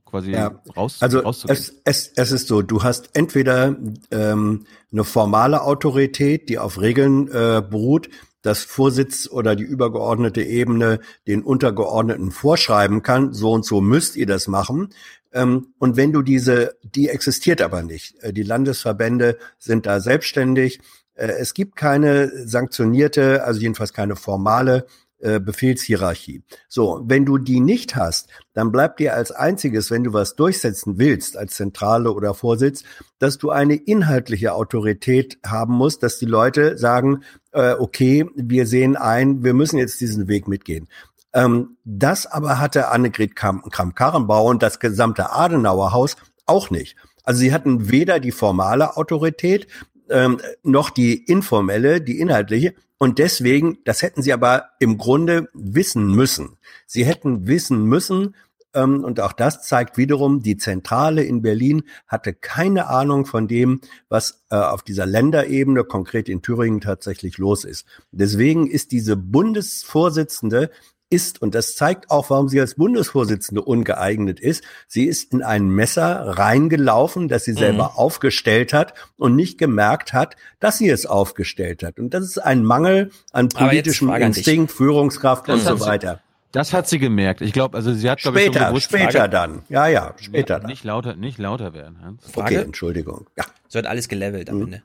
quasi 0.09 0.31
Ja, 0.31 0.61
raus, 0.75 0.97
also 1.01 1.19
rauszugehen? 1.19 1.57
es, 1.57 1.73
es, 1.85 2.11
es 2.15 2.31
ist 2.31 2.47
so, 2.47 2.61
du 2.61 2.83
hast 2.83 3.09
entweder 3.13 3.75
ähm, 4.11 4.65
eine 4.91 5.03
formale 5.03 5.61
Autorität, 5.61 6.49
die 6.49 6.57
auf 6.59 6.79
Regeln 6.81 7.27
äh, 7.29 7.61
beruht, 7.61 8.09
dass 8.41 8.63
Vorsitz 8.63 9.27
oder 9.29 9.55
die 9.55 9.63
übergeordnete 9.65 10.41
Ebene 10.41 10.99
den 11.27 11.43
Untergeordneten 11.43 12.31
vorschreiben 12.31 13.03
kann, 13.03 13.33
so 13.33 13.51
und 13.51 13.65
so 13.65 13.81
müsst 13.81 14.15
ihr 14.15 14.25
das 14.27 14.47
machen. 14.47 14.89
Ähm, 15.33 15.73
und 15.77 15.97
wenn 15.97 16.11
du 16.13 16.21
diese, 16.21 16.75
die 16.83 17.09
existiert 17.09 17.61
aber 17.61 17.83
nicht. 17.83 18.15
Äh, 18.23 18.33
Die 18.33 18.43
Landesverbände 18.43 19.37
sind 19.57 19.85
da 19.85 19.99
selbstständig. 19.99 20.79
Äh, 21.15 21.27
es 21.39 21.53
gibt 21.53 21.75
keine 21.75 22.31
sanktionierte, 22.47 23.43
also 23.43 23.59
jedenfalls 23.59 23.93
keine 23.93 24.15
formale 24.15 24.85
äh, 25.19 25.39
Befehlshierarchie. 25.39 26.43
So, 26.67 27.01
wenn 27.05 27.25
du 27.25 27.37
die 27.37 27.59
nicht 27.59 27.95
hast, 27.95 28.29
dann 28.53 28.71
bleibt 28.71 28.99
dir 28.99 29.15
als 29.15 29.31
einziges, 29.31 29.91
wenn 29.91 30.03
du 30.03 30.13
was 30.13 30.35
durchsetzen 30.35 30.97
willst, 30.97 31.37
als 31.37 31.55
Zentrale 31.55 32.13
oder 32.13 32.33
Vorsitz, 32.33 32.83
dass 33.19 33.37
du 33.37 33.49
eine 33.49 33.75
inhaltliche 33.75 34.53
Autorität 34.53 35.37
haben 35.45 35.73
musst, 35.73 36.03
dass 36.03 36.19
die 36.19 36.25
Leute 36.25 36.77
sagen, 36.77 37.23
äh, 37.51 37.73
okay, 37.73 38.25
wir 38.35 38.65
sehen 38.65 38.95
ein, 38.95 39.43
wir 39.43 39.53
müssen 39.53 39.77
jetzt 39.77 39.99
diesen 40.01 40.27
Weg 40.27 40.47
mitgehen. 40.47 40.87
Ähm, 41.33 41.77
das 41.83 42.25
aber 42.25 42.59
hatte 42.59 42.89
Annegret 42.89 43.35
Kramp-Karrenbauer 43.35 44.49
und 44.49 44.63
das 44.63 44.79
gesamte 44.79 45.31
Adenauer 45.31 45.93
Haus 45.93 46.15
auch 46.45 46.69
nicht. 46.69 46.95
Also 47.23 47.41
sie 47.41 47.53
hatten 47.53 47.91
weder 47.91 48.19
die 48.19 48.31
formale 48.31 48.97
Autorität 48.97 49.67
ähm, 50.09 50.39
noch 50.63 50.89
die 50.89 51.23
informelle, 51.25 52.01
die 52.01 52.19
inhaltliche. 52.19 52.73
Und 52.97 53.17
deswegen, 53.17 53.77
das 53.85 54.01
hätten 54.01 54.21
sie 54.21 54.33
aber 54.33 54.69
im 54.79 54.97
Grunde 54.97 55.49
wissen 55.53 56.07
müssen. 56.07 56.57
Sie 56.85 57.05
hätten 57.05 57.47
wissen 57.47 57.85
müssen, 57.85 58.35
ähm, 58.73 59.03
und 59.03 59.19
auch 59.19 59.33
das 59.33 59.63
zeigt 59.63 59.97
wiederum, 59.97 60.41
die 60.41 60.57
Zentrale 60.57 61.23
in 61.23 61.41
Berlin 61.41 61.83
hatte 62.07 62.33
keine 62.33 62.87
Ahnung 62.87 63.25
von 63.25 63.47
dem, 63.47 63.81
was 64.09 64.43
äh, 64.51 64.55
auf 64.55 64.83
dieser 64.83 65.05
Länderebene, 65.05 65.83
konkret 65.83 66.29
in 66.29 66.41
Thüringen, 66.41 66.81
tatsächlich 66.81 67.37
los 67.37 67.63
ist. 67.63 67.85
Deswegen 68.11 68.67
ist 68.67 68.91
diese 68.91 69.15
Bundesvorsitzende 69.15 70.69
ist, 71.09 71.41
und 71.41 71.55
das 71.55 71.75
zeigt 71.75 72.11
auch, 72.11 72.29
warum 72.29 72.49
sie 72.49 72.59
als 72.59 72.75
Bundesvorsitzende 72.75 73.61
ungeeignet 73.61 74.39
ist, 74.39 74.63
sie 74.87 75.05
ist 75.05 75.33
in 75.33 75.43
ein 75.43 75.69
Messer 75.69 76.37
reingelaufen, 76.37 77.27
das 77.27 77.45
sie 77.45 77.53
selber 77.53 77.91
mhm. 77.91 77.97
aufgestellt 77.97 78.73
hat 78.73 78.93
und 79.17 79.35
nicht 79.35 79.57
gemerkt 79.57 80.13
hat, 80.13 80.35
dass 80.59 80.77
sie 80.77 80.89
es 80.89 81.05
aufgestellt 81.05 81.83
hat. 81.83 81.99
Und 81.99 82.13
das 82.13 82.23
ist 82.23 82.37
ein 82.37 82.63
Mangel 82.63 83.11
an 83.31 83.49
politischem 83.49 84.09
Instinkt, 84.13 84.71
Führungskraft 84.71 85.49
und 85.49 85.61
so 85.61 85.79
weiter. 85.79 86.21
Das 86.51 86.73
hat 86.73 86.87
sie 86.87 86.97
gemerkt. 86.97 87.41
Ich 87.41 87.53
glaube, 87.53 87.77
also 87.77 87.93
sie 87.93 88.09
hat 88.09 88.19
glaube 88.19 88.39
ich, 88.41 88.45
schon 88.45 88.81
später 88.81 89.19
Frage, 89.19 89.29
dann. 89.29 89.61
Ja, 89.69 89.87
ja, 89.87 90.15
später 90.17 90.37
nicht, 90.37 90.49
dann. 90.49 90.65
Nicht 90.65 90.83
lauter, 90.83 91.15
nicht 91.15 91.37
lauter 91.37 91.73
werden. 91.73 92.01
Hans. 92.01 92.23
Frage, 92.31 92.55
okay, 92.55 92.65
Entschuldigung. 92.65 93.27
Ja. 93.37 93.45
So 93.67 93.75
wird 93.75 93.85
alles 93.85 94.07
gelevelt 94.07 94.49
am 94.49 94.57
mhm. 94.57 94.63
Ende. 94.63 94.83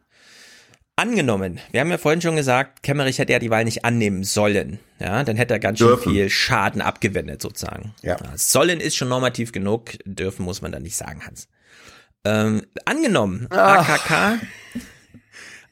Angenommen, 0.96 1.58
wir 1.72 1.80
haben 1.80 1.90
ja 1.90 1.98
vorhin 1.98 2.20
schon 2.20 2.36
gesagt, 2.36 2.84
Kemmerich 2.84 3.18
hätte 3.18 3.32
ja 3.32 3.40
die 3.40 3.50
Wahl 3.50 3.64
nicht 3.64 3.84
annehmen 3.84 4.22
sollen. 4.22 4.78
Ja, 5.00 5.24
dann 5.24 5.36
hätte 5.36 5.54
er 5.54 5.58
ganz 5.58 5.80
schön 5.80 5.98
viel 5.98 6.30
Schaden 6.30 6.80
abgewendet, 6.80 7.42
sozusagen. 7.42 7.94
Ja. 8.02 8.16
Sollen 8.36 8.78
ist 8.78 8.94
schon 8.94 9.08
normativ 9.08 9.50
genug, 9.50 9.98
dürfen 10.04 10.44
muss 10.44 10.62
man 10.62 10.70
da 10.70 10.78
nicht 10.78 10.96
sagen, 10.96 11.26
Hans. 11.26 11.48
Ähm, 12.24 12.62
angenommen, 12.84 13.48
Ach. 13.50 13.88
AKK, 13.88 14.40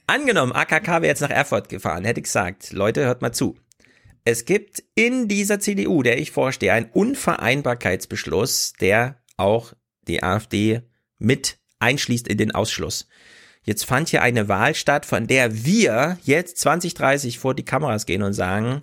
angenommen, 0.08 0.52
AKK 0.52 0.88
wäre 0.88 1.06
jetzt 1.06 1.22
nach 1.22 1.30
Erfurt 1.30 1.68
gefahren, 1.68 2.04
hätte 2.04 2.18
ich 2.18 2.24
gesagt, 2.24 2.72
Leute, 2.72 3.04
hört 3.04 3.22
mal 3.22 3.32
zu. 3.32 3.56
Es 4.24 4.44
gibt 4.44 4.82
in 4.96 5.28
dieser 5.28 5.60
CDU, 5.60 6.02
der 6.02 6.18
ich 6.18 6.32
vorstehe, 6.32 6.72
einen 6.72 6.90
Unvereinbarkeitsbeschluss, 6.92 8.72
der 8.80 9.22
auch 9.36 9.72
die 10.08 10.22
AfD 10.22 10.82
mit 11.18 11.58
einschließt 11.78 12.26
in 12.26 12.38
den 12.38 12.52
Ausschluss. 12.52 13.08
Jetzt 13.64 13.84
fand 13.84 14.08
hier 14.08 14.22
eine 14.22 14.48
Wahl 14.48 14.74
statt, 14.74 15.06
von 15.06 15.26
der 15.26 15.64
wir 15.64 16.18
jetzt 16.24 16.58
2030 16.58 17.38
vor 17.38 17.54
die 17.54 17.64
Kameras 17.64 18.06
gehen 18.06 18.22
und 18.22 18.32
sagen, 18.32 18.82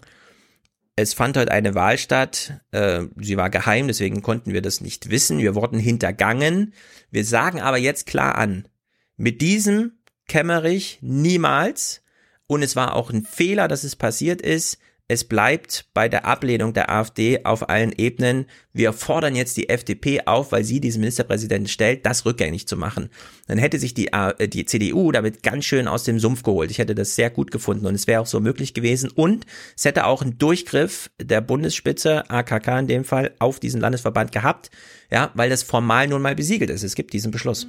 es 0.96 1.14
fand 1.14 1.38
heute 1.38 1.52
eine 1.52 1.76
Wahl 1.76 1.98
statt, 1.98 2.62
äh, 2.72 3.04
sie 3.18 3.38
war 3.38 3.50
geheim, 3.50 3.88
deswegen 3.88 4.22
konnten 4.22 4.54
wir 4.54 4.62
das 4.62 4.82
nicht 4.82 5.10
wissen, 5.10 5.40
wir 5.40 5.56
wurden 5.56 5.80
hintergangen. 5.80 6.74
Wir 7.10 7.26
sagen 7.26 7.62
aber 7.62 7.78
jetzt 7.78 8.06
klar 8.06 8.36
an, 8.36 8.68
mit 9.16 9.42
diesem 9.42 9.94
Kämmerich 10.28 11.00
niemals, 11.02 12.04
und 12.48 12.64
es 12.64 12.76
war 12.76 12.96
auch 12.96 13.12
ein 13.12 13.24
Fehler, 13.24 13.68
dass 13.68 13.84
es 13.84 13.96
passiert 13.96 14.42
ist, 14.42 14.80
es 15.12 15.24
bleibt 15.24 15.86
bei 15.96 16.08
der 16.08 16.26
Ablehnung 16.26 16.72
der 16.74 16.92
AfD 16.92 17.44
auf 17.44 17.68
allen 17.68 17.92
Ebenen. 17.92 18.46
Wir 18.74 18.94
fordern 18.94 19.36
jetzt 19.36 19.58
die 19.58 19.68
FDP 19.68 20.28
auf, 20.28 20.52
weil 20.52 20.64
sie 20.64 20.80
diesen 20.80 21.00
Ministerpräsidenten 21.00 21.68
stellt, 21.68 22.06
das 22.06 22.28
rückgängig 22.28 22.68
zu 22.68 22.78
machen. 22.78 23.10
Dann 23.48 23.58
hätte 23.58 23.80
sich 23.80 23.96
die, 23.96 24.14
äh, 24.14 24.48
die 24.48 24.66
CDU 24.66 25.12
damit 25.12 25.42
ganz 25.42 25.66
schön 25.66 25.88
aus 25.88 26.04
dem 26.04 26.20
Sumpf 26.20 26.44
geholt. 26.44 26.70
Ich 26.70 26.78
hätte 26.78 26.94
das 26.94 27.16
sehr 27.16 27.32
gut 27.32 27.50
gefunden 27.50 27.88
und 27.88 27.96
es 27.96 28.06
wäre 28.06 28.22
auch 28.22 28.28
so 28.28 28.40
möglich 28.40 28.76
gewesen. 28.76 29.10
Und 29.10 29.48
es 29.76 29.84
hätte 29.84 30.06
auch 30.06 30.22
einen 30.22 30.38
Durchgriff 30.38 31.10
der 31.20 31.42
Bundesspitze, 31.42 32.30
AKK 32.30 32.78
in 32.78 32.88
dem 32.88 33.04
Fall, 33.04 33.34
auf 33.40 33.60
diesen 33.60 33.82
Landesverband 33.82 34.32
gehabt. 34.32 34.70
Ja, 35.10 35.32
weil 35.34 35.50
das 35.50 35.64
formal 35.64 36.08
nun 36.08 36.22
mal 36.22 36.36
besiegelt 36.36 36.70
ist. 36.70 36.84
Es 36.84 36.94
gibt 36.94 37.14
diesen 37.14 37.32
Beschluss. 37.32 37.66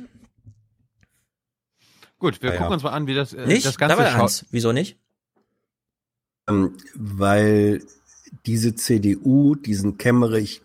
Gut, 2.19 2.43
wir 2.43 2.51
ja, 2.51 2.57
gucken 2.59 2.75
uns 2.75 2.83
mal 2.83 2.91
an, 2.91 3.07
wie 3.07 3.15
das, 3.15 3.33
äh, 3.33 3.47
nicht? 3.47 3.65
das 3.65 3.79
Ganze 3.79 4.07
schaut. 4.11 4.45
Wieso 4.51 4.73
nicht? 4.73 4.99
Ähm, 6.51 6.77
weil 6.95 7.83
diese 8.47 8.75
CDU 8.75 9.55
diesen 9.55 9.99
Kemmerich 9.99 10.63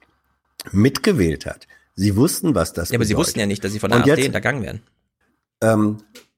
mitgewählt 0.71 1.45
hat. 1.45 1.67
Sie 1.95 2.15
wussten, 2.15 2.55
was 2.55 2.73
das 2.73 2.89
Ja, 2.89 2.95
aber 2.95 2.99
bedeutet. 3.03 3.07
sie 3.07 3.17
wussten 3.17 3.39
ja 3.39 3.45
nicht, 3.45 3.63
dass 3.63 3.71
sie 3.71 3.79
von 3.79 3.89
der 3.91 3.97
Und 3.97 4.03
AfD 4.03 4.15
jetzt, 4.15 4.23
hintergangen 4.25 4.63
werden. 4.63 4.81
Ähm, 5.61 5.97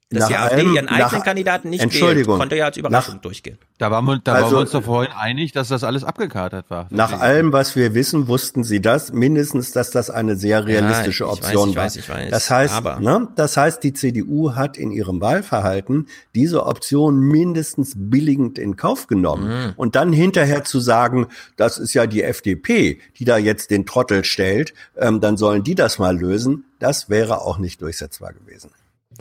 dass 0.09 0.29
die 0.29 0.35
AfD 0.35 0.55
allem, 0.55 0.73
ihren 0.73 0.87
eigenen 0.87 1.17
nach, 1.19 1.25
Kandidaten 1.25 1.69
nicht 1.69 1.81
Entschuldigung, 1.81 2.35
wählt, 2.35 2.39
konnte 2.39 2.55
ja 2.55 2.65
als 2.65 2.77
Überraschung 2.77 3.15
nach, 3.15 3.21
durchgehen. 3.21 3.57
Da, 3.77 3.91
waren 3.91 4.05
wir, 4.05 4.19
da 4.23 4.33
also, 4.33 4.45
waren 4.45 4.53
wir 4.53 4.59
uns 4.59 4.71
doch 4.71 4.83
vorhin 4.83 5.11
einig, 5.13 5.51
dass 5.51 5.67
das 5.67 5.83
alles 5.83 6.05
abgekatert 6.05 6.69
war. 6.69 6.87
Nach 6.91 7.19
allem, 7.19 7.51
was 7.51 7.75
wir 7.75 7.93
wissen, 7.93 8.29
wussten 8.29 8.63
sie 8.63 8.79
das, 8.79 9.11
mindestens, 9.11 9.73
dass 9.73 9.91
das 9.91 10.09
eine 10.09 10.37
sehr 10.37 10.65
realistische 10.65 11.25
ja, 11.25 11.33
ich, 11.33 11.39
Option 11.39 11.69
ich 11.71 11.75
weiß, 11.75 11.95
ich 11.97 12.07
war. 12.07 12.15
Weiß, 12.15 12.29
das 12.29 12.49
heißt, 12.49 12.73
aber. 12.73 13.01
Ne, 13.01 13.27
das 13.35 13.57
heißt, 13.57 13.83
die 13.83 13.91
CDU 13.91 14.55
hat 14.55 14.77
in 14.77 14.91
ihrem 14.91 15.19
Wahlverhalten 15.19 16.07
diese 16.33 16.65
Option 16.65 17.19
mindestens 17.19 17.93
billigend 17.97 18.57
in 18.59 18.77
Kauf 18.77 19.07
genommen. 19.07 19.47
Mhm. 19.49 19.73
Und 19.75 19.95
dann 19.95 20.13
hinterher 20.13 20.63
zu 20.63 20.79
sagen, 20.79 21.27
das 21.57 21.79
ist 21.79 21.93
ja 21.93 22.07
die 22.07 22.23
FDP, 22.23 22.99
die 23.19 23.25
da 23.25 23.37
jetzt 23.37 23.71
den 23.71 23.85
Trottel 23.85 24.23
stellt, 24.23 24.73
ähm, 24.95 25.19
dann 25.19 25.35
sollen 25.35 25.63
die 25.63 25.75
das 25.75 25.99
mal 25.99 26.17
lösen, 26.17 26.63
das 26.79 27.09
wäre 27.09 27.41
auch 27.41 27.57
nicht 27.57 27.81
durchsetzbar 27.81 28.31
gewesen. 28.31 28.71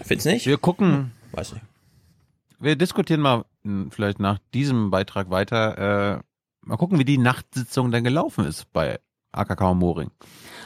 Findest 0.03 0.27
nicht? 0.27 0.47
Wir 0.47 0.59
gucken. 0.59 0.93
Hm, 0.93 1.11
weiß 1.33 1.53
nicht. 1.53 1.65
Wir 2.59 2.77
diskutieren 2.77 3.21
mal 3.21 3.45
hm, 3.65 3.91
vielleicht 3.91 4.21
nach 4.21 4.39
diesem 4.55 4.91
Beitrag 4.91 5.31
weiter. 5.31 6.17
Äh, 6.17 6.23
mal 6.67 6.77
gucken, 6.77 6.99
wie 6.99 7.05
die 7.05 7.19
Nachtsitzung 7.19 7.91
dann 7.91 8.05
gelaufen 8.05 8.47
ist 8.47 8.73
bei 8.73 8.99
AKK 9.33 9.71
und 9.71 9.79
Moring. 9.79 10.11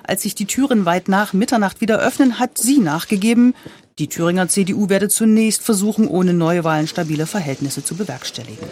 Als 0.04 0.22
sich 0.22 0.34
die 0.34 0.46
Türen 0.46 0.84
weit 0.84 1.08
nach 1.08 1.32
Mitternacht 1.32 1.80
wieder 1.80 1.98
öffnen, 1.98 2.38
hat 2.38 2.58
sie 2.58 2.78
nachgegeben, 2.78 3.54
die 3.98 4.08
Thüringer 4.08 4.48
CDU 4.48 4.88
werde 4.88 5.08
zunächst 5.08 5.62
versuchen, 5.62 6.08
ohne 6.08 6.32
Neuwahlen 6.32 6.86
stabile 6.86 7.26
Verhältnisse 7.26 7.84
zu 7.84 7.96
bewerkstelligen. 7.96 8.66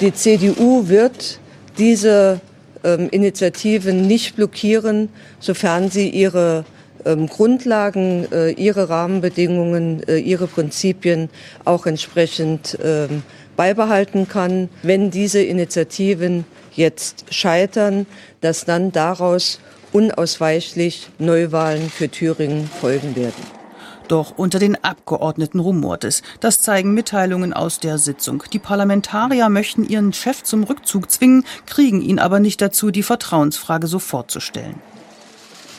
Die 0.00 0.14
CDU 0.14 0.88
wird 0.88 1.38
diese 1.76 2.40
ähm, 2.82 3.08
Initiativen 3.10 4.06
nicht 4.06 4.36
blockieren, 4.36 5.10
sofern 5.38 5.90
sie 5.90 6.08
ihre 6.08 6.64
ähm, 7.04 7.26
Grundlagen, 7.26 8.30
äh, 8.32 8.50
ihre 8.50 8.88
Rahmenbedingungen, 8.88 10.02
äh, 10.08 10.18
ihre 10.18 10.46
Prinzipien 10.46 11.28
auch 11.64 11.86
entsprechend 11.86 12.78
ähm, 12.82 13.22
beibehalten 13.56 14.28
kann. 14.28 14.68
Wenn 14.82 15.10
diese 15.10 15.42
Initiativen 15.42 16.44
jetzt 16.72 17.26
scheitern, 17.30 18.06
dass 18.40 18.64
dann 18.64 18.92
daraus 18.92 19.60
unausweichlich 19.92 21.10
Neuwahlen 21.18 21.90
für 21.90 22.08
Thüringen 22.08 22.68
folgen 22.80 23.16
werden. 23.16 23.60
Doch 24.08 24.36
unter 24.36 24.58
den 24.58 24.82
Abgeordneten 24.82 25.60
rumort 25.60 26.02
es. 26.02 26.22
Das 26.40 26.62
zeigen 26.62 26.94
Mitteilungen 26.94 27.52
aus 27.52 27.78
der 27.78 27.96
Sitzung. 27.96 28.42
Die 28.52 28.58
Parlamentarier 28.58 29.48
möchten 29.50 29.84
ihren 29.84 30.12
Chef 30.12 30.42
zum 30.42 30.64
Rückzug 30.64 31.10
zwingen, 31.12 31.44
kriegen 31.66 32.02
ihn 32.02 32.18
aber 32.18 32.40
nicht 32.40 32.60
dazu, 32.60 32.90
die 32.90 33.04
Vertrauensfrage 33.04 33.86
sofort 33.86 34.28
zu 34.30 34.40
stellen. 34.40 34.80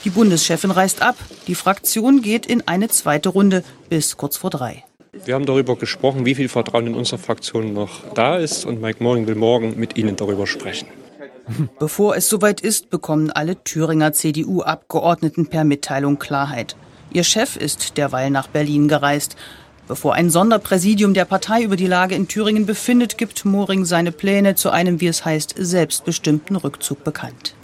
Die 0.03 0.09
Bundeschefin 0.09 0.71
reist 0.71 1.01
ab. 1.01 1.15
Die 1.47 1.55
Fraktion 1.55 2.21
geht 2.21 2.47
in 2.47 2.67
eine 2.67 2.89
zweite 2.89 3.29
Runde 3.29 3.63
bis 3.89 4.17
kurz 4.17 4.37
vor 4.37 4.49
drei. 4.49 4.83
Wir 5.25 5.35
haben 5.35 5.45
darüber 5.45 5.75
gesprochen, 5.75 6.25
wie 6.25 6.33
viel 6.33 6.49
Vertrauen 6.49 6.87
in 6.87 6.95
unserer 6.95 7.19
Fraktion 7.19 7.73
noch 7.73 8.13
da 8.15 8.37
ist. 8.37 8.65
Und 8.65 8.81
Mike 8.81 9.03
Morning 9.03 9.27
will 9.27 9.35
morgen 9.35 9.77
mit 9.77 9.97
Ihnen 9.97 10.15
darüber 10.15 10.47
sprechen. 10.47 10.87
Bevor 11.79 12.15
es 12.15 12.29
soweit 12.29 12.61
ist, 12.61 12.89
bekommen 12.89 13.29
alle 13.29 13.63
Thüringer 13.63 14.13
CDU-Abgeordneten 14.13 15.47
per 15.47 15.65
Mitteilung 15.65 16.17
Klarheit. 16.17 16.75
Ihr 17.13 17.23
Chef 17.23 17.55
ist 17.55 17.97
derweil 17.97 18.31
nach 18.31 18.47
Berlin 18.47 18.87
gereist. 18.87 19.35
Bevor 19.87 20.13
ein 20.13 20.29
Sonderpräsidium 20.29 21.13
der 21.13 21.25
Partei 21.25 21.61
über 21.63 21.75
die 21.75 21.87
Lage 21.87 22.15
in 22.15 22.27
Thüringen 22.27 22.65
befindet, 22.65 23.17
gibt 23.17 23.43
Moring 23.43 23.85
seine 23.85 24.11
Pläne 24.11 24.55
zu 24.55 24.69
einem, 24.69 25.01
wie 25.01 25.07
es 25.07 25.25
heißt, 25.25 25.55
selbstbestimmten 25.57 26.55
Rückzug 26.55 27.03
bekannt. 27.03 27.55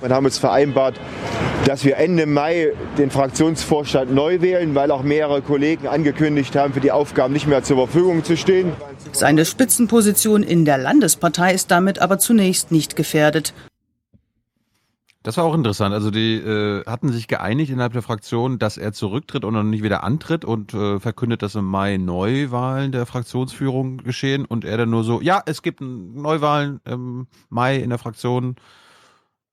Wir 0.00 0.08
haben 0.14 0.24
uns 0.24 0.38
vereinbart, 0.38 0.98
dass 1.66 1.84
wir 1.84 1.98
Ende 1.98 2.26
Mai 2.26 2.72
den 2.96 3.10
Fraktionsvorstand 3.10 4.12
neu 4.14 4.40
wählen, 4.40 4.74
weil 4.74 4.90
auch 4.90 5.02
mehrere 5.02 5.42
Kollegen 5.42 5.86
angekündigt 5.86 6.56
haben, 6.56 6.72
für 6.72 6.80
die 6.80 6.90
Aufgaben 6.90 7.34
nicht 7.34 7.46
mehr 7.46 7.62
zur 7.62 7.76
Verfügung 7.76 8.24
zu 8.24 8.36
stehen. 8.36 8.72
Seine 9.12 9.44
Spitzenposition 9.44 10.42
in 10.42 10.64
der 10.64 10.78
Landespartei 10.78 11.52
ist 11.52 11.70
damit 11.70 11.98
aber 11.98 12.18
zunächst 12.18 12.72
nicht 12.72 12.96
gefährdet. 12.96 13.52
Das 15.22 15.36
war 15.36 15.44
auch 15.44 15.54
interessant. 15.54 15.92
Also 15.92 16.10
die 16.10 16.36
äh, 16.36 16.82
hatten 16.86 17.12
sich 17.12 17.28
geeinigt 17.28 17.70
innerhalb 17.70 17.92
der 17.92 18.00
Fraktion, 18.00 18.58
dass 18.58 18.78
er 18.78 18.94
zurücktritt 18.94 19.44
und 19.44 19.52
dann 19.52 19.68
nicht 19.68 19.82
wieder 19.82 20.02
antritt 20.02 20.46
und 20.46 20.72
äh, 20.72 20.98
verkündet, 20.98 21.42
dass 21.42 21.56
im 21.56 21.66
Mai 21.66 21.98
Neuwahlen 21.98 22.90
der 22.90 23.04
Fraktionsführung 23.04 23.98
geschehen 23.98 24.46
und 24.46 24.64
er 24.64 24.78
dann 24.78 24.88
nur 24.88 25.04
so, 25.04 25.20
ja, 25.20 25.42
es 25.44 25.60
gibt 25.60 25.82
Neuwahlen 25.82 26.80
im 26.86 27.26
Mai 27.50 27.76
in 27.76 27.90
der 27.90 27.98
Fraktion, 27.98 28.56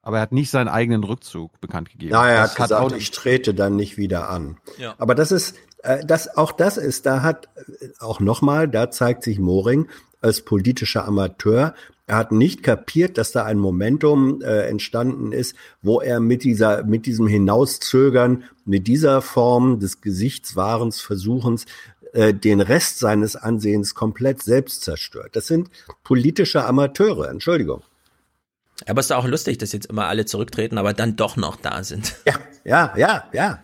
aber 0.08 0.20
er 0.20 0.22
hat 0.22 0.32
nicht 0.32 0.50
seinen 0.50 0.70
eigenen 0.70 1.04
Rückzug 1.04 1.60
bekannt 1.60 1.90
gegeben. 1.90 2.14
Ja, 2.14 2.26
er 2.26 2.44
das 2.44 2.58
hat 2.58 2.70
gesagt, 2.70 2.92
ich 2.94 3.12
trete 3.12 3.54
dann 3.54 3.76
nicht 3.76 3.98
wieder 3.98 4.30
an. 4.30 4.56
Ja. 4.78 4.96
Aber 5.00 5.16
das 5.16 5.34
ist, 5.34 5.58
äh, 5.84 6.00
das, 6.06 6.38
auch 6.38 6.54
das 6.54 6.78
ist, 6.78 7.06
da 7.06 7.24
hat, 7.24 7.50
äh, 7.82 7.90
auch 8.00 8.22
nochmal, 8.22 8.70
da 8.70 8.90
zeigt 8.90 9.22
sich 9.22 9.38
Moring 9.38 9.90
als 10.22 10.46
politischer 10.46 11.06
Amateur, 11.06 11.76
er 12.06 12.16
hat 12.16 12.32
nicht 12.32 12.64
kapiert, 12.64 13.18
dass 13.18 13.34
da 13.34 13.44
ein 13.44 13.60
Momentum 13.60 14.42
äh, 14.42 14.70
entstanden 14.70 15.34
ist, 15.34 15.58
wo 15.82 16.00
er 16.00 16.22
mit 16.22 16.46
dieser, 16.46 16.86
mit 16.86 17.06
diesem 17.06 17.28
Hinauszögern, 17.28 18.46
mit 18.64 18.88
dieser 18.88 19.22
Form 19.22 19.82
des 19.82 20.00
Gesichtswahrens 20.00 21.02
Versuchens, 21.02 21.66
äh, 22.14 22.34
den 22.34 22.62
Rest 22.62 23.00
seines 23.00 23.36
Ansehens 23.36 23.94
komplett 23.94 24.42
selbst 24.42 24.84
zerstört. 24.84 25.36
Das 25.36 25.48
sind 25.48 25.70
politische 26.06 26.64
Amateure, 26.64 27.30
Entschuldigung. 27.30 27.82
Aber 28.86 29.00
es 29.00 29.08
ist 29.08 29.12
auch 29.12 29.26
lustig, 29.26 29.58
dass 29.58 29.72
jetzt 29.72 29.88
immer 29.88 30.08
alle 30.08 30.26
zurücktreten, 30.26 30.78
aber 30.78 30.94
dann 30.94 31.16
doch 31.16 31.36
noch 31.36 31.56
da 31.56 31.84
sind. 31.84 32.16
Ja, 32.26 32.36
ja, 32.64 32.94
ja, 32.98 33.24
ja. 33.34 33.60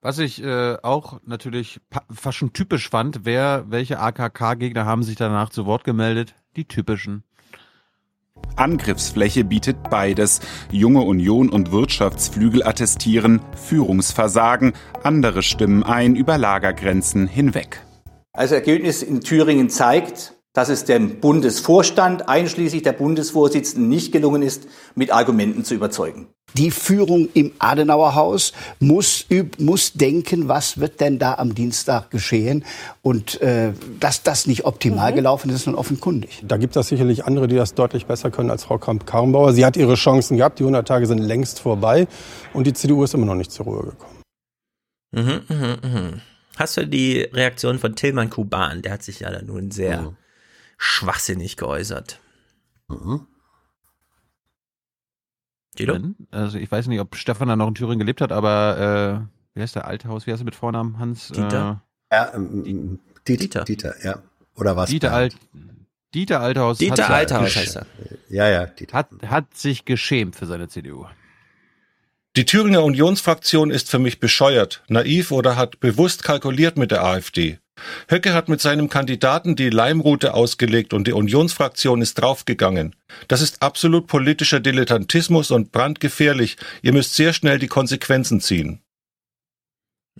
Was 0.00 0.18
ich 0.18 0.42
äh, 0.42 0.76
auch 0.82 1.20
natürlich 1.24 1.80
fast 2.10 2.36
schon 2.36 2.52
typisch 2.52 2.90
fand, 2.90 3.24
wer, 3.24 3.64
welche 3.68 3.98
AKK-Gegner 3.98 4.84
haben 4.84 5.02
sich 5.02 5.16
danach 5.16 5.48
zu 5.48 5.64
Wort 5.64 5.84
gemeldet? 5.84 6.34
Die 6.56 6.66
typischen. 6.66 7.24
Angriffsfläche 8.56 9.44
bietet 9.44 9.88
beides. 9.90 10.40
Junge 10.70 11.00
Union 11.00 11.48
und 11.48 11.72
Wirtschaftsflügel 11.72 12.62
attestieren 12.62 13.40
Führungsversagen. 13.56 14.74
Andere 15.02 15.42
stimmen 15.42 15.82
ein 15.82 16.16
über 16.16 16.36
Lagergrenzen 16.36 17.26
hinweg. 17.26 17.82
Als 18.32 18.52
Ergebnis 18.52 19.02
in 19.02 19.22
Thüringen 19.22 19.70
zeigt, 19.70 20.33
dass 20.54 20.68
es 20.68 20.84
dem 20.84 21.20
Bundesvorstand 21.20 22.28
einschließlich 22.28 22.82
der 22.82 22.92
Bundesvorsitzenden 22.92 23.88
nicht 23.88 24.12
gelungen 24.12 24.40
ist, 24.40 24.66
mit 24.94 25.12
Argumenten 25.12 25.64
zu 25.64 25.74
überzeugen. 25.74 26.28
Die 26.56 26.70
Führung 26.70 27.28
im 27.34 27.52
Adenauerhaus 27.58 28.52
muss, 28.78 29.26
muss 29.58 29.94
denken, 29.94 30.46
was 30.46 30.78
wird 30.78 31.00
denn 31.00 31.18
da 31.18 31.34
am 31.34 31.56
Dienstag 31.56 32.10
geschehen. 32.10 32.64
Und 33.02 33.42
äh, 33.42 33.72
dass 33.98 34.22
das 34.22 34.46
nicht 34.46 34.64
optimal 34.64 35.10
mhm. 35.10 35.16
gelaufen 35.16 35.50
ist, 35.50 35.56
ist 35.56 35.66
nun 35.66 35.74
offenkundig. 35.74 36.44
Da 36.46 36.56
gibt 36.56 36.76
es 36.76 36.86
sicherlich 36.86 37.24
andere, 37.24 37.48
die 37.48 37.56
das 37.56 37.74
deutlich 37.74 38.06
besser 38.06 38.30
können 38.30 38.50
als 38.50 38.64
Frau 38.64 38.78
Kramp-Karrenbauer. 38.78 39.52
Sie 39.52 39.64
hat 39.64 39.76
ihre 39.76 39.96
Chancen 39.96 40.36
gehabt, 40.36 40.60
die 40.60 40.62
100 40.62 40.86
Tage 40.86 41.06
sind 41.06 41.18
längst 41.18 41.58
vorbei 41.58 42.06
und 42.52 42.68
die 42.68 42.72
CDU 42.72 43.02
ist 43.02 43.14
immer 43.14 43.26
noch 43.26 43.34
nicht 43.34 43.50
zur 43.50 43.66
Ruhe 43.66 43.82
gekommen. 43.82 44.22
Mhm, 45.10 45.40
mh, 45.48 45.76
mh. 45.82 46.12
Hast 46.56 46.76
du 46.76 46.86
die 46.86 47.22
Reaktion 47.32 47.80
von 47.80 47.96
Tillmann 47.96 48.30
Kuban? 48.30 48.82
Der 48.82 48.92
hat 48.92 49.02
sich 49.02 49.20
ja 49.20 49.30
da 49.30 49.42
nun 49.42 49.72
sehr 49.72 50.02
mhm. 50.02 50.16
Schwachsinnig 50.76 51.56
geäußert. 51.56 52.20
Mhm. 52.88 53.26
Also 56.30 56.58
ich 56.58 56.70
weiß 56.70 56.86
nicht, 56.86 57.00
ob 57.00 57.16
Stefan 57.16 57.48
da 57.48 57.56
noch 57.56 57.68
in 57.68 57.74
Thüringen 57.74 57.98
gelebt 57.98 58.20
hat, 58.20 58.30
aber 58.30 59.26
äh, 59.28 59.56
wie 59.56 59.62
heißt 59.62 59.74
der 59.74 59.86
Althaus? 59.86 60.26
Wie 60.26 60.32
heißt 60.32 60.42
er 60.42 60.44
mit 60.44 60.54
Vornamen? 60.54 60.98
Hans? 60.98 61.28
Dieter? 61.28 61.82
Äh, 62.10 62.16
ja, 62.16 62.34
ähm, 62.34 63.00
Dieter. 63.26 63.64
Dieter, 63.64 63.94
ja. 64.04 64.22
Oder 64.54 64.76
was? 64.76 64.90
Dieter 64.90 65.12
Alt. 65.12 65.36
Dieter 66.14 66.40
Althaus. 66.40 66.78
Dieter 66.78 67.10
Althaus 67.10 67.56
heißt 67.56 67.76
er. 67.76 67.86
Ja, 68.28 68.48
ja. 68.48 68.66
Dieter. 68.66 68.96
Hat, 68.96 69.10
hat 69.26 69.56
sich 69.56 69.84
geschämt 69.84 70.36
für 70.36 70.46
seine 70.46 70.68
CDU. 70.68 71.06
Die 72.36 72.44
Thüringer 72.44 72.82
Unionsfraktion 72.82 73.70
ist 73.70 73.90
für 73.90 74.00
mich 74.00 74.18
bescheuert, 74.18 74.82
naiv 74.88 75.30
oder 75.30 75.56
hat 75.56 75.78
bewusst 75.78 76.24
kalkuliert 76.24 76.76
mit 76.76 76.90
der 76.90 77.04
AfD. 77.04 77.58
Höcke 78.08 78.34
hat 78.34 78.48
mit 78.48 78.60
seinem 78.60 78.88
Kandidaten 78.88 79.56
die 79.56 79.70
Leimroute 79.70 80.34
ausgelegt 80.34 80.92
und 80.94 81.06
die 81.06 81.12
Unionsfraktion 81.12 82.02
ist 82.02 82.14
draufgegangen. 82.14 82.94
Das 83.28 83.40
ist 83.40 83.62
absolut 83.62 84.06
politischer 84.06 84.60
Dilettantismus 84.60 85.50
und 85.50 85.72
brandgefährlich. 85.72 86.56
Ihr 86.82 86.92
müsst 86.92 87.14
sehr 87.14 87.32
schnell 87.32 87.58
die 87.58 87.68
Konsequenzen 87.68 88.40
ziehen. 88.40 88.80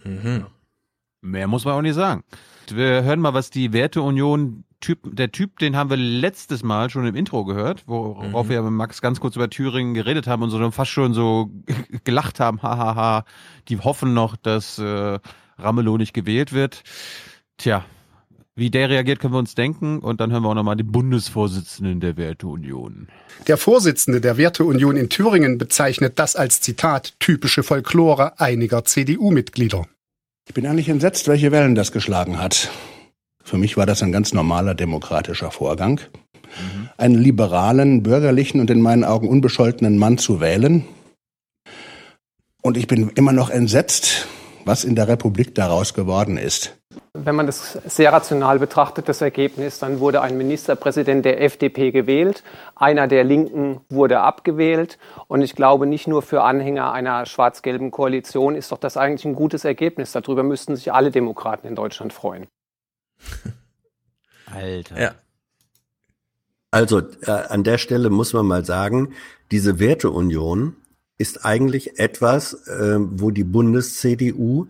Mhm. 0.02 0.47
Mehr 1.20 1.47
muss 1.47 1.64
man 1.64 1.74
auch 1.74 1.82
nicht 1.82 1.94
sagen. 1.94 2.24
Wir 2.68 3.02
hören 3.05 3.20
mal, 3.20 3.35
was 3.35 3.51
die 3.51 3.72
Werteunion 3.72 4.64
Typ, 4.81 5.16
der 5.16 5.32
Typ, 5.32 5.59
den 5.60 5.76
haben 5.76 5.89
wir 5.89 5.97
letztes 5.97 6.62
Mal 6.62 6.90
schon 6.90 7.06
im 7.06 7.14
Intro 7.14 7.47
gehört, 7.47 7.85
worauf 7.86 8.47
mhm. 8.47 8.51
wir 8.51 8.62
mit 8.62 8.72
Max 8.72 9.01
ganz 9.01 9.18
kurz 9.18 9.35
über 9.35 9.48
Thüringen 9.48 9.94
geredet 9.94 10.26
haben 10.26 10.43
und 10.43 10.51
so 10.51 10.70
fast 10.72 10.90
schon 10.90 11.14
so 11.14 11.51
gelacht 12.05 12.39
haben, 12.39 12.60
hahaha, 12.60 13.24
die 13.68 13.78
hoffen 13.78 14.12
noch, 14.12 14.36
dass 14.36 14.78
äh, 14.78 15.18
Ramelow 15.59 15.97
nicht 15.97 16.12
gewählt 16.12 16.52
wird. 16.52 16.82
Tja, 17.56 17.85
wie 18.56 18.70
der 18.70 18.89
reagiert, 18.89 19.18
können 19.18 19.35
wir 19.35 19.39
uns 19.39 19.55
denken. 19.55 19.98
Und 19.98 20.20
dann 20.20 20.31
hören 20.31 20.43
wir 20.43 20.51
auch 20.51 20.55
nochmal 20.55 20.76
den 20.76 20.90
Bundesvorsitzenden 20.90 22.01
der 22.01 22.16
Werteunion. 22.16 23.09
Der 23.48 23.56
Vorsitzende 23.56 24.20
der 24.20 24.36
Werteunion 24.36 24.97
in 24.97 25.09
Thüringen 25.09 25.59
bezeichnet 25.59 26.18
das 26.18 26.36
als 26.36 26.60
Zitat 26.60 27.14
typische 27.18 27.64
Folklore 27.64 28.39
einiger 28.39 28.85
CDU-Mitglieder. 28.85 29.86
Ich 30.47 30.55
bin 30.55 30.66
eigentlich 30.66 30.89
entsetzt, 30.89 31.26
welche 31.26 31.51
Wellen 31.51 31.74
das 31.74 31.90
geschlagen 31.90 32.39
hat. 32.39 32.70
Für 33.43 33.59
mich 33.59 33.76
war 33.76 33.86
das 33.86 34.02
ein 34.02 34.12
ganz 34.12 34.32
normaler 34.32 34.74
demokratischer 34.74 35.51
Vorgang. 35.51 36.01
Mhm. 36.44 36.89
Einen 36.97 37.16
liberalen, 37.16 38.02
bürgerlichen 38.02 38.60
und 38.60 38.70
in 38.70 38.81
meinen 38.81 39.05
Augen 39.05 39.28
unbescholtenen 39.28 39.98
Mann 39.98 40.16
zu 40.16 40.40
wählen. 40.40 40.85
Und 42.62 42.76
ich 42.76 42.86
bin 42.86 43.10
immer 43.10 43.32
noch 43.32 43.51
entsetzt, 43.51 44.28
was 44.64 44.85
in 44.85 44.94
der 44.94 45.09
Republik 45.09 45.55
daraus 45.55 45.93
geworden 45.93 46.36
ist. 46.36 46.76
Wenn 47.12 47.35
man 47.35 47.47
das 47.47 47.73
sehr 47.87 48.12
rational 48.12 48.59
betrachtet, 48.59 49.09
das 49.09 49.21
Ergebnis, 49.21 49.79
dann 49.79 50.01
wurde 50.01 50.21
ein 50.21 50.37
Ministerpräsident 50.37 51.25
der 51.25 51.43
FDP 51.43 51.91
gewählt, 51.91 52.43
einer 52.75 53.07
der 53.07 53.25
Linken 53.25 53.81
wurde 53.89 54.21
abgewählt. 54.21 54.99
Und 55.29 55.43
ich 55.43 55.55
glaube, 55.55 55.87
nicht 55.87 56.07
nur 56.07 56.23
für 56.23 56.43
Anhänger 56.43 56.93
einer 56.93 57.27
schwarz-gelben 57.27 57.91
Koalition 57.91 58.57
ist 58.57 58.73
doch 58.73 58.79
das 58.79 58.97
eigentlich 58.97 59.25
ein 59.25 59.35
gutes 59.35 59.65
Ergebnis. 59.65 60.12
Darüber 60.12 60.43
müssten 60.43 60.77
sich 60.77 60.93
alle 60.93 61.11
Demokraten 61.11 61.66
in 61.66 61.75
Deutschland 61.75 62.12
freuen. 62.12 62.47
Alter. 64.53 65.01
Ja. 65.01 65.15
Also 66.71 66.99
äh, 66.99 67.31
an 67.31 67.62
der 67.62 67.79
Stelle 67.79 68.11
muss 68.11 68.33
man 68.33 68.47
mal 68.47 68.65
sagen, 68.65 69.15
diese 69.53 69.79
Werteunion 69.79 70.77
ist 71.19 71.45
eigentlich 71.45 71.99
etwas, 71.99 72.66
äh, 72.66 72.97
wo 72.99 73.31
die 73.31 73.45
Bundes-CDU 73.45 74.66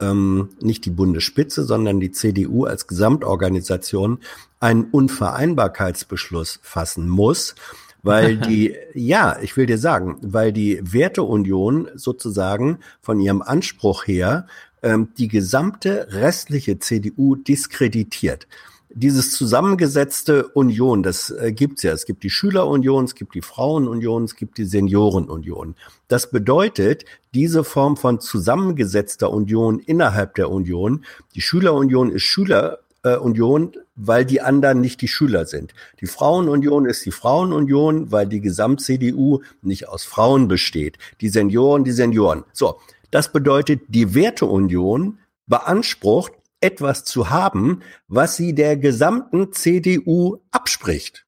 ähm, 0.00 0.50
nicht 0.60 0.84
die 0.84 0.90
Bundesspitze, 0.90 1.64
sondern 1.64 2.00
die 2.00 2.10
CDU 2.10 2.64
als 2.64 2.86
Gesamtorganisation 2.86 4.18
einen 4.60 4.84
Unvereinbarkeitsbeschluss 4.84 6.60
fassen 6.62 7.08
muss, 7.08 7.54
weil 8.02 8.36
die, 8.48 8.76
ja, 8.94 9.38
ich 9.40 9.56
will 9.56 9.66
dir 9.66 9.78
sagen, 9.78 10.18
weil 10.20 10.52
die 10.52 10.80
Werteunion 10.82 11.88
sozusagen 11.94 12.78
von 13.00 13.20
ihrem 13.20 13.42
Anspruch 13.42 14.06
her 14.06 14.46
ähm, 14.82 15.08
die 15.16 15.28
gesamte 15.28 16.08
restliche 16.10 16.78
CDU 16.78 17.36
diskreditiert 17.36 18.46
dieses 18.94 19.32
zusammengesetzte 19.32 20.46
Union, 20.48 21.02
das 21.02 21.30
äh, 21.30 21.52
gibt's 21.52 21.82
ja. 21.82 21.92
Es 21.92 22.06
gibt 22.06 22.22
die 22.22 22.30
Schülerunion, 22.30 23.04
es 23.04 23.14
gibt 23.14 23.34
die 23.34 23.42
Frauenunion, 23.42 24.24
es 24.24 24.36
gibt 24.36 24.56
die 24.56 24.64
Seniorenunion. 24.64 25.74
Das 26.08 26.30
bedeutet, 26.30 27.04
diese 27.34 27.64
Form 27.64 27.96
von 27.96 28.20
zusammengesetzter 28.20 29.32
Union 29.32 29.80
innerhalb 29.80 30.36
der 30.36 30.50
Union, 30.50 31.04
die 31.34 31.40
Schülerunion 31.40 32.12
ist 32.12 32.22
Schülerunion, 32.22 33.72
weil 33.96 34.24
die 34.24 34.40
anderen 34.40 34.80
nicht 34.80 35.00
die 35.02 35.08
Schüler 35.08 35.46
sind. 35.46 35.74
Die 36.00 36.06
Frauenunion 36.06 36.86
ist 36.86 37.04
die 37.04 37.12
Frauenunion, 37.12 38.12
weil 38.12 38.26
die 38.26 38.40
Gesamt-CDU 38.40 39.40
nicht 39.62 39.88
aus 39.88 40.04
Frauen 40.04 40.46
besteht. 40.46 40.98
Die 41.20 41.28
Senioren, 41.28 41.82
die 41.82 41.92
Senioren. 41.92 42.44
So, 42.52 42.80
das 43.10 43.32
bedeutet, 43.32 43.82
die 43.88 44.14
Werteunion 44.14 45.18
beansprucht 45.46 46.32
etwas 46.64 47.04
zu 47.04 47.30
haben, 47.30 47.82
was 48.08 48.36
sie 48.36 48.54
der 48.54 48.76
gesamten 48.76 49.52
CDU 49.52 50.38
abspricht. 50.50 51.26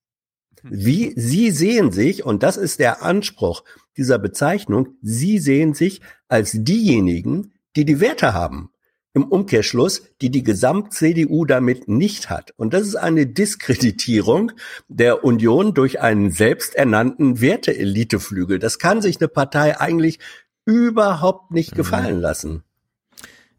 Wie 0.63 1.13
Sie 1.17 1.51
sehen 1.53 1.93
sich, 1.93 2.25
und 2.25 2.43
das 2.43 2.57
ist 2.57 2.81
der 2.81 3.03
Anspruch 3.03 3.63
dieser 3.97 4.19
Bezeichnung, 4.19 4.97
Sie 5.01 5.39
sehen 5.39 5.75
sich 5.75 6.01
als 6.29 6.53
diejenigen, 6.55 7.53
die 7.77 7.85
die 7.85 8.01
Werte 8.01 8.35
haben. 8.35 8.71
Im 9.15 9.25
Umkehrschluss, 9.25 10.03
die 10.21 10.31
die 10.31 10.43
Gesamt-CDU 10.43 11.47
damit 11.47 11.89
nicht 11.89 12.29
hat. 12.29 12.53
Und 12.57 12.75
das 12.75 12.83
ist 12.83 12.97
eine 12.97 13.27
Diskreditierung 13.27 14.53
der 14.89 15.25
Union 15.25 15.73
durch 15.73 16.01
einen 16.01 16.31
selbsternannten 16.31 17.41
Werteeliteflügel. 17.41 18.59
Das 18.59 18.79
kann 18.79 19.01
sich 19.01 19.19
eine 19.21 19.29
Partei 19.29 19.81
eigentlich 19.81 20.19
überhaupt 20.67 21.51
nicht 21.51 21.73
mhm. 21.73 21.77
gefallen 21.77 22.21
lassen. 22.21 22.63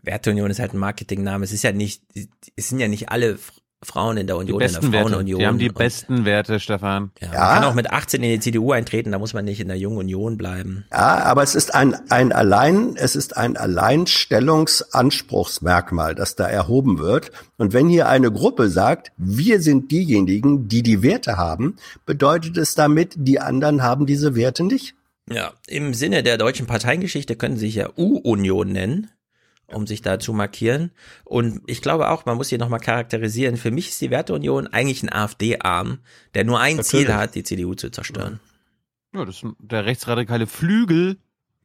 Werteunion 0.08 0.50
ist 0.50 0.60
halt 0.60 0.74
ein 0.74 0.80
Marketingname. 0.80 1.46
Es 1.46 1.52
ist 1.52 1.64
ja 1.64 1.72
nicht, 1.72 2.02
es 2.56 2.70
sind 2.70 2.80
ja 2.80 2.88
nicht 2.88 3.10
alle 3.10 3.38
Frauen 3.84 4.18
in 4.18 4.26
der 4.26 4.38
Union, 4.38 4.58
die 4.58 4.66
besten 4.66 4.86
in 4.86 4.92
der 4.92 5.02
Werte. 5.02 5.12
Frauenunion. 5.12 5.40
Die 5.40 5.46
haben 5.46 5.60
die 5.60 5.70
besten 5.70 6.26
Werte, 6.26 6.60
Stefan. 6.60 7.12
Ja, 7.22 7.28
Man 7.28 7.38
kann 7.38 7.64
auch 7.66 7.76
mit 7.76 7.92
18 7.92 8.24
in 8.24 8.32
die 8.32 8.40
CDU 8.40 8.72
eintreten, 8.72 9.12
da 9.12 9.20
muss 9.20 9.36
man 9.36 9.46
nicht 9.46 9.60
in 9.60 9.68
der 9.68 9.78
Jungen 9.78 10.00
Union 10.00 10.36
bleiben. 10.36 10.86
Ja, 10.92 11.24
aber 11.26 11.44
es 11.44 11.54
ist 11.54 11.76
ein, 11.76 11.96
ein 12.10 12.32
allein, 12.32 12.96
es 12.96 13.16
ist 13.16 13.38
ein 13.38 13.56
Alleinstellungsanspruchsmerkmal, 13.56 16.16
das 16.16 16.36
da 16.36 16.48
erhoben 16.48 16.98
wird. 16.98 17.32
Und 17.58 17.74
wenn 17.74 17.88
hier 17.88 18.10
eine 18.10 18.32
Gruppe 18.32 18.70
sagt, 18.70 19.12
wir 19.18 19.62
sind 19.62 19.92
diejenigen, 19.92 20.68
die 20.68 20.82
die 20.82 21.04
Werte 21.04 21.38
haben, 21.38 21.76
bedeutet 22.08 22.58
es 22.58 22.74
damit, 22.74 23.14
die 23.16 23.40
anderen 23.40 23.84
haben 23.84 24.08
diese 24.08 24.36
Werte 24.36 24.64
nicht? 24.64 24.96
Ja, 25.30 25.52
im 25.68 25.94
Sinne 25.94 26.24
der 26.24 26.40
deutschen 26.40 26.66
Parteiengeschichte 26.66 27.36
können 27.36 27.58
sie 27.58 27.68
sich 27.68 27.76
ja 27.76 27.90
U-Union 27.96 28.72
nennen, 28.72 29.12
um 29.72 29.88
sich 29.88 30.02
da 30.02 30.20
zu 30.20 30.34
markieren. 30.34 30.92
Und 31.26 31.62
ich 31.68 31.82
glaube 31.82 32.10
auch, 32.10 32.26
man 32.26 32.38
muss 32.38 32.50
hier 32.50 32.58
nochmal 32.58 32.80
charakterisieren. 32.80 33.58
Für 33.58 33.72
mich 33.72 33.90
ist 33.90 34.02
die 34.02 34.12
Werteunion 34.12 34.68
eigentlich 34.68 35.04
ein 35.04 35.12
AfD-Arm, 35.12 36.00
der 36.34 36.46
nur 36.46 36.60
ein 36.60 36.78
Natürlich. 36.78 37.06
Ziel 37.08 37.16
hat, 37.16 37.36
die 37.36 37.44
CDU 37.44 37.74
zu 37.76 37.90
zerstören. 37.90 38.40
Ja, 39.14 39.26
das 39.26 39.44
ist 39.44 39.46
der 39.60 39.86
rechtsradikale 39.86 40.48
Flügel 40.48 41.18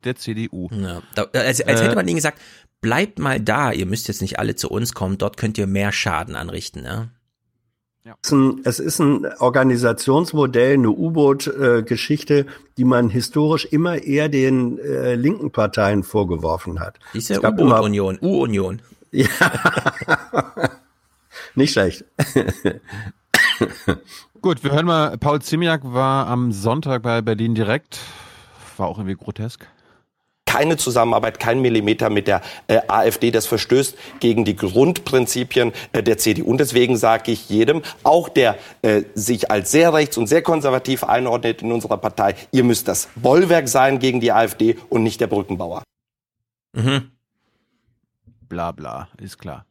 der 0.05 0.17
CDU. 0.17 0.69
Ja, 0.73 1.03
da, 1.15 1.25
als, 1.33 1.61
als 1.61 1.81
Äh, 1.81 1.85
hätte 1.85 1.95
man 1.95 2.09
ihnen 2.09 2.17
gesagt, 2.17 2.41
bleibt 2.81 3.19
mal 3.19 3.41
da, 3.41 3.73
ihr 3.73 3.87
müsst 3.87 4.09
jetzt 4.09 4.23
nicht 4.23 4.39
alle 4.39 4.57
zu 4.57 4.69
uns 4.71 4.95
kommen, 4.95 5.19
dort 5.19 5.37
könnt 5.37 5.59
ihr 5.59 5.67
mehr 5.67 5.93
Schaden 5.93 6.35
anrichten. 6.35 7.11
Ja? 8.05 8.17
Es 8.21 8.29
ist 8.29 8.33
ein, 8.33 8.61
es 8.65 8.79
ist 8.81 8.99
ein 8.99 9.27
Organisationsmodell, 9.39 10.75
eine 10.75 10.91
U-Boot-Geschichte, 10.91 12.47
die 12.77 12.85
man 12.85 13.09
historisch 13.11 13.65
immer 13.67 14.03
eher 14.03 14.29
den 14.29 14.79
äh, 14.79 15.15
linken 15.15 15.53
Parteien 15.53 16.03
vorgeworfen 16.03 16.81
hat. 16.81 16.99
Diese 17.15 17.35
Es 17.35 17.41
gab 17.41 17.59
immer- 17.61 17.75
U-Boot-Union, 17.77 18.19
U-Union. 18.21 18.83
Ja. 19.13 19.29
Nicht 21.55 21.73
schlecht. 21.73 22.05
Gut, 24.41 24.65
wir 24.65 24.73
hören 24.73 24.87
mal, 24.87 25.17
Paul 25.19 25.41
Ziemiak 25.41 25.83
war 25.85 26.27
am 26.27 26.51
Sonntag 26.51 27.03
bei 27.03 27.23
Berlin 27.23 27.55
direkt. 27.55 28.01
War 28.77 28.89
auch 28.89 28.99
irgendwie 28.99 29.15
grotesk. 29.17 29.69
Keine 30.53 30.77
Zusammenarbeit, 30.77 31.41
kein 31.41 31.63
Millimeter 31.63 32.11
mit 32.11 32.27
der 32.27 32.43
äh, 32.67 32.81
AfD. 32.87 33.31
Das 33.31 33.47
verstößt 33.47 33.97
gegen 34.21 34.45
die 34.45 34.55
Grundprinzipien 34.55 35.73
äh, 35.93 36.03
der 36.03 36.19
CDU. 36.19 36.45
Und 36.45 36.59
deswegen 36.59 36.99
sage 36.99 37.33
ich 37.33 37.49
jedem, 37.49 37.81
auch 38.03 38.29
der 38.29 38.59
äh, 38.83 39.05
sich 39.15 39.51
als 39.51 39.71
sehr 39.71 39.95
rechts 39.95 40.19
und 40.19 40.27
sehr 40.27 40.43
konservativ 40.43 41.05
einordnet 41.05 41.63
in 41.63 41.73
unserer 41.73 41.97
Partei, 41.97 42.35
ihr 42.51 42.65
müsst 42.65 42.87
das 42.87 43.09
Bollwerk 43.17 43.67
sein 43.67 43.99
gegen 43.99 44.21
die 44.21 44.31
AfD 44.31 44.77
und 44.91 45.03
nicht 45.03 45.23
der 45.23 45.27
Brückenbauer. 45.27 45.85
Mhm. 46.75 47.11
Bla 48.49 48.73
bla, 48.73 49.09
ist 49.19 49.39
klar. 49.39 49.65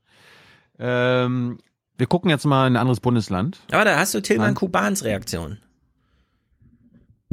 Ähm, 0.79 1.59
wir 1.95 2.07
gucken 2.07 2.31
jetzt 2.31 2.45
mal 2.45 2.65
in 2.65 2.73
ein 2.73 2.77
anderes 2.77 3.01
Bundesland. 3.01 3.59
Aber 3.71 3.85
da 3.85 3.99
hast 3.99 4.15
du 4.15 4.21
Tilman. 4.21 4.55
Kubans 4.55 5.03
Reaktion. 5.03 5.59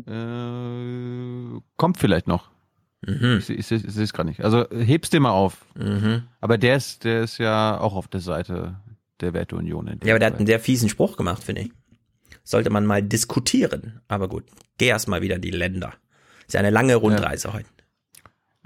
Äh, 0.06 1.60
kommt 1.78 1.96
vielleicht 1.96 2.26
noch. 2.26 2.50
Mhm. 3.06 3.38
Ich, 3.38 3.50
ich, 3.50 3.66
seh- 3.66 3.76
ich 3.76 3.92
sehe 3.92 4.04
es 4.04 4.12
gerade 4.12 4.28
nicht. 4.28 4.42
Also 4.44 4.66
heb's 4.70 5.10
dir 5.10 5.20
mal 5.20 5.30
auf. 5.30 5.64
Mhm. 5.76 6.24
Aber 6.40 6.58
der 6.58 6.76
ist, 6.76 7.04
der 7.04 7.22
ist 7.22 7.38
ja 7.38 7.78
auch 7.78 7.94
auf 7.94 8.08
der 8.08 8.20
Seite 8.20 8.76
der 9.20 9.34
Werteunion. 9.34 9.86
Ja, 10.04 10.12
aber 10.14 10.18
der 10.18 10.26
hat 10.30 10.36
einen 10.38 10.46
sehr 10.46 10.60
fiesen 10.60 10.88
Spruch 10.88 11.16
gemacht, 11.16 11.42
finde 11.42 11.62
ich. 11.62 11.72
Sollte 12.44 12.70
man 12.70 12.86
mal 12.86 13.02
diskutieren. 13.02 14.00
Aber 14.08 14.28
gut, 14.28 14.44
geh 14.78 14.86
erst 14.86 15.08
mal 15.08 15.22
wieder 15.22 15.38
die 15.38 15.50
Länder. 15.50 15.92
Ist 16.46 16.54
ja 16.54 16.60
eine 16.60 16.70
lange 16.70 16.96
Rundreise 16.96 17.52
heute. 17.52 17.66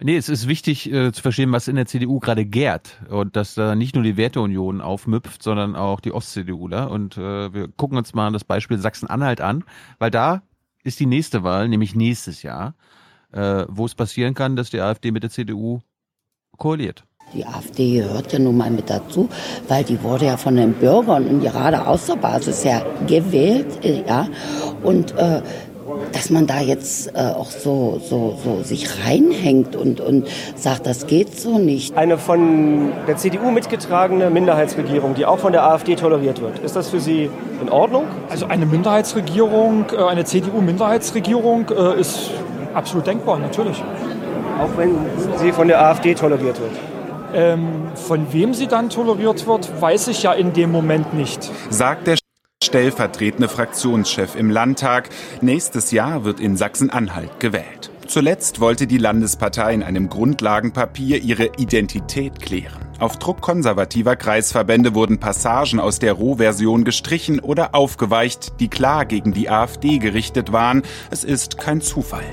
Nee, 0.00 0.16
es 0.16 0.28
ist 0.28 0.48
wichtig 0.48 0.90
äh, 0.90 1.12
zu 1.12 1.22
verstehen, 1.22 1.52
was 1.52 1.68
in 1.68 1.76
der 1.76 1.86
CDU 1.86 2.18
gerade 2.18 2.44
gärt. 2.44 2.98
Und 3.08 3.36
dass 3.36 3.54
da 3.54 3.74
nicht 3.74 3.94
nur 3.94 4.02
die 4.02 4.16
Werteunion 4.16 4.80
aufmüpft, 4.80 5.42
sondern 5.42 5.76
auch 5.76 6.00
die 6.00 6.12
Ost-CDUler. 6.12 6.90
Und 6.90 7.16
äh, 7.18 7.52
wir 7.52 7.68
gucken 7.68 7.98
uns 7.98 8.14
mal 8.14 8.32
das 8.32 8.44
Beispiel 8.44 8.78
Sachsen-Anhalt 8.78 9.40
an, 9.40 9.64
weil 9.98 10.10
da 10.10 10.42
ist 10.84 10.98
die 10.98 11.06
nächste 11.06 11.44
Wahl, 11.44 11.68
nämlich 11.68 11.94
nächstes 11.94 12.42
Jahr, 12.42 12.74
äh, 13.32 13.64
wo 13.68 13.86
es 13.86 13.94
passieren 13.94 14.34
kann, 14.34 14.56
dass 14.56 14.70
die 14.70 14.80
AfD 14.80 15.10
mit 15.10 15.22
der 15.22 15.30
CDU 15.30 15.80
koaliert. 16.58 17.04
Die 17.34 17.46
AfD 17.46 17.94
gehört 18.00 18.32
ja 18.32 18.38
nun 18.38 18.56
mal 18.58 18.70
mit 18.70 18.90
dazu, 18.90 19.28
weil 19.68 19.84
die 19.84 20.02
wurde 20.02 20.26
ja 20.26 20.36
von 20.36 20.54
den 20.54 20.74
Bürgern 20.74 21.26
und 21.26 21.40
gerade 21.40 21.86
aus 21.86 22.06
der 22.06 22.16
Basis 22.16 22.62
ja 22.64 22.84
gewählt, 23.06 23.84
äh, 23.84 24.04
ja. 24.06 24.28
Und 24.82 25.12
äh, 25.16 25.40
dass 26.12 26.30
man 26.30 26.46
da 26.46 26.60
jetzt 26.60 27.14
äh, 27.14 27.20
auch 27.20 27.50
so, 27.50 28.00
so, 28.04 28.38
so 28.42 28.62
sich 28.62 29.04
reinhängt 29.04 29.76
und, 29.76 30.00
und 30.00 30.28
sagt, 30.56 30.86
das 30.86 31.06
geht 31.06 31.38
so 31.38 31.58
nicht. 31.58 31.96
Eine 31.96 32.18
von 32.18 32.92
der 33.06 33.16
CDU 33.16 33.50
mitgetragene 33.50 34.30
Minderheitsregierung, 34.30 35.14
die 35.14 35.26
auch 35.26 35.38
von 35.38 35.52
der 35.52 35.64
AfD 35.64 35.96
toleriert 35.96 36.40
wird. 36.40 36.58
Ist 36.58 36.76
das 36.76 36.90
für 36.90 37.00
Sie 37.00 37.30
in 37.60 37.68
Ordnung? 37.68 38.04
Also 38.28 38.46
eine 38.46 38.66
Minderheitsregierung, 38.66 39.86
äh, 39.92 40.02
eine 40.04 40.24
CDU-Minderheitsregierung 40.24 41.70
äh, 41.70 42.00
ist 42.00 42.30
absolut 42.74 43.06
denkbar, 43.06 43.38
natürlich. 43.38 43.82
Auch 44.58 44.76
wenn 44.76 44.94
sie 45.38 45.52
von 45.52 45.68
der 45.68 45.84
AfD 45.84 46.14
toleriert 46.14 46.60
wird? 46.60 46.72
Ähm, 47.34 47.88
von 47.94 48.32
wem 48.32 48.52
sie 48.52 48.66
dann 48.66 48.90
toleriert 48.90 49.46
wird, 49.46 49.80
weiß 49.80 50.08
ich 50.08 50.22
ja 50.22 50.32
in 50.32 50.52
dem 50.52 50.70
Moment 50.70 51.14
nicht. 51.14 51.50
sagt 51.70 52.06
der 52.06 52.16
stellvertretende 52.62 53.48
Fraktionschef 53.48 54.36
im 54.36 54.50
Landtag. 54.50 55.08
Nächstes 55.40 55.90
Jahr 55.90 56.24
wird 56.24 56.40
in 56.40 56.56
Sachsen-Anhalt 56.56 57.40
gewählt. 57.40 57.90
Zuletzt 58.06 58.60
wollte 58.60 58.86
die 58.86 58.98
Landespartei 58.98 59.74
in 59.74 59.82
einem 59.82 60.08
Grundlagenpapier 60.08 61.22
ihre 61.22 61.46
Identität 61.56 62.40
klären. 62.40 62.80
Auf 62.98 63.18
Druck 63.18 63.40
konservativer 63.40 64.16
Kreisverbände 64.16 64.94
wurden 64.94 65.18
Passagen 65.18 65.80
aus 65.80 65.98
der 65.98 66.12
Rohversion 66.12 66.84
gestrichen 66.84 67.40
oder 67.40 67.74
aufgeweicht, 67.74 68.60
die 68.60 68.68
klar 68.68 69.06
gegen 69.06 69.32
die 69.32 69.50
AfD 69.50 69.98
gerichtet 69.98 70.52
waren. 70.52 70.82
Es 71.10 71.24
ist 71.24 71.58
kein 71.58 71.80
Zufall. 71.80 72.24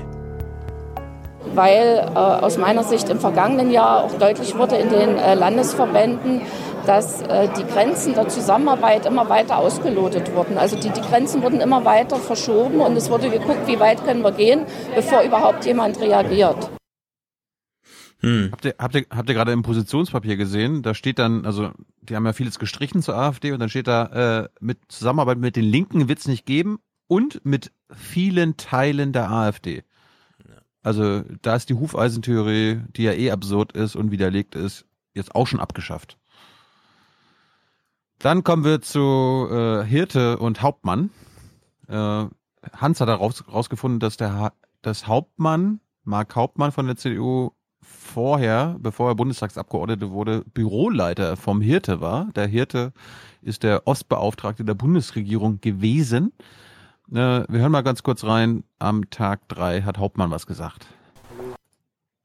Weil 1.54 2.10
äh, 2.14 2.18
aus 2.18 2.56
meiner 2.58 2.84
Sicht 2.84 3.08
im 3.08 3.18
vergangenen 3.18 3.70
Jahr 3.70 4.04
auch 4.04 4.14
deutlich 4.14 4.56
wurde 4.56 4.76
in 4.76 4.90
den 4.90 5.16
äh, 5.16 5.34
Landesverbänden, 5.34 6.42
dass 6.86 7.22
äh, 7.22 7.48
die 7.56 7.64
Grenzen 7.64 8.14
der 8.14 8.28
Zusammenarbeit 8.28 9.06
immer 9.06 9.28
weiter 9.28 9.58
ausgelotet 9.58 10.34
wurden. 10.34 10.58
Also 10.58 10.76
die, 10.76 10.90
die 10.90 11.00
Grenzen 11.00 11.42
wurden 11.42 11.60
immer 11.60 11.84
weiter 11.84 12.16
verschoben 12.16 12.80
und 12.80 12.96
es 12.96 13.10
wurde 13.10 13.30
geguckt, 13.30 13.66
wie 13.66 13.78
weit 13.78 14.04
können 14.04 14.22
wir 14.22 14.32
gehen, 14.32 14.64
bevor 14.94 15.22
überhaupt 15.22 15.64
jemand 15.66 16.00
reagiert. 16.00 16.70
Habt 18.22 18.64
ihr, 18.66 18.74
habt 18.78 18.94
ihr, 18.94 19.06
habt 19.10 19.28
ihr 19.30 19.34
gerade 19.34 19.52
im 19.52 19.62
Positionspapier 19.62 20.36
gesehen? 20.36 20.82
Da 20.82 20.94
steht 20.94 21.18
dann, 21.18 21.46
also 21.46 21.70
die 22.02 22.16
haben 22.16 22.26
ja 22.26 22.34
vieles 22.34 22.58
gestrichen 22.58 23.02
zur 23.02 23.16
AfD 23.16 23.52
und 23.52 23.60
dann 23.60 23.70
steht 23.70 23.86
da, 23.86 24.42
äh, 24.42 24.48
mit 24.60 24.78
Zusammenarbeit 24.88 25.38
mit 25.38 25.56
den 25.56 25.64
Linken 25.64 26.08
wird's 26.08 26.28
nicht 26.28 26.44
geben 26.44 26.80
und 27.08 27.44
mit 27.44 27.72
vielen 27.90 28.58
Teilen 28.58 29.12
der 29.12 29.30
AfD. 29.30 29.84
Also 30.82 31.22
da 31.42 31.56
ist 31.56 31.68
die 31.68 31.74
Hufeisentheorie, 31.74 32.80
die 32.96 33.02
ja 33.02 33.12
eh 33.12 33.30
absurd 33.30 33.72
ist 33.72 33.96
und 33.96 34.10
widerlegt 34.10 34.54
ist, 34.54 34.86
jetzt 35.14 35.34
auch 35.34 35.46
schon 35.46 35.60
abgeschafft. 35.60 36.16
Dann 38.18 38.44
kommen 38.44 38.64
wir 38.64 38.80
zu 38.80 39.48
äh, 39.50 39.84
Hirte 39.84 40.38
und 40.38 40.62
Hauptmann. 40.62 41.10
Äh, 41.88 42.26
Hans 42.72 43.00
hat 43.00 43.08
heraus, 43.08 43.44
rausgefunden, 43.48 44.00
dass 44.00 44.16
der 44.16 44.34
ha 44.34 44.52
dass 44.82 45.06
Hauptmann, 45.06 45.80
Mark 46.04 46.34
Hauptmann 46.36 46.72
von 46.72 46.86
der 46.86 46.96
CDU, 46.96 47.52
vorher, 47.82 48.76
bevor 48.78 49.10
er 49.10 49.14
Bundestagsabgeordnete 49.14 50.10
wurde, 50.10 50.44
Büroleiter 50.54 51.36
vom 51.36 51.60
Hirte 51.60 52.00
war. 52.00 52.30
Der 52.34 52.46
Hirte 52.46 52.92
ist 53.42 53.62
der 53.62 53.86
Ostbeauftragte 53.86 54.64
der 54.64 54.74
Bundesregierung 54.74 55.60
gewesen. 55.60 56.32
Äh, 57.12 57.44
wir 57.48 57.60
hören 57.60 57.72
mal 57.72 57.82
ganz 57.82 58.02
kurz 58.02 58.24
rein. 58.24 58.64
Am 58.78 59.10
Tag 59.10 59.48
drei 59.48 59.82
hat 59.82 59.98
Hauptmann 59.98 60.30
was 60.30 60.46
gesagt. 60.46 60.86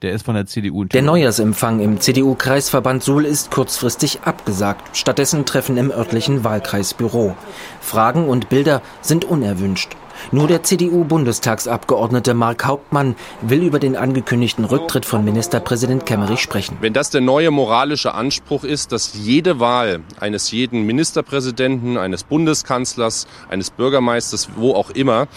Der 0.06 0.14
ist 0.14 0.23
von 0.23 0.36
der 0.36 0.45
CDU. 0.45 0.84
Der. 0.84 1.02
Neujahrsempfang 1.02 1.80
im 1.80 1.99
CDU-Kreisverband 1.99 3.02
Suhl 3.02 3.26
ist 3.26 3.49
kurzfristig 3.49 4.19
abgesagt. 4.22 4.95
Stattdessen 4.95 5.48
Treffen 5.48 5.77
im 5.77 5.90
örtlichen 5.90 6.44
Wahlkreisbüro. 6.44 7.36
Fragen 7.82 8.30
und 8.30 8.48
Bilder 8.49 8.84
sind 9.02 9.26
unerwünscht. 9.26 9.95
Nur 10.32 10.48
der 10.48 10.64
CDU-Bundestagsabgeordnete 10.64 12.34
Mark 12.34 12.65
Hauptmann 12.65 13.15
will 13.41 13.64
über 13.64 13.80
den 13.80 13.95
angekündigten 13.95 14.65
Rücktritt 14.65 15.06
von 15.06 15.26
Ministerpräsident 15.26 16.06
Kemmerich 16.06 16.40
sprechen. 16.40 16.77
Wenn 16.82 16.94
das 16.94 17.10
der 17.10 17.22
neue 17.22 17.52
moralische 17.52 18.14
Anspruch 18.14 18.64
ist, 18.64 18.91
dass 18.91 19.14
jede 19.14 19.60
Wahl 19.60 20.02
eines 20.19 20.52
jeden 20.52 20.86
Ministerpräsidenten, 20.86 21.98
eines 21.98 22.23
Bundeskanzlers, 22.23 23.27
eines 23.49 23.72
Bürgermeisters, 23.72 24.49
wo 24.56 24.73
auch 24.73 24.90
immer, 24.91 25.27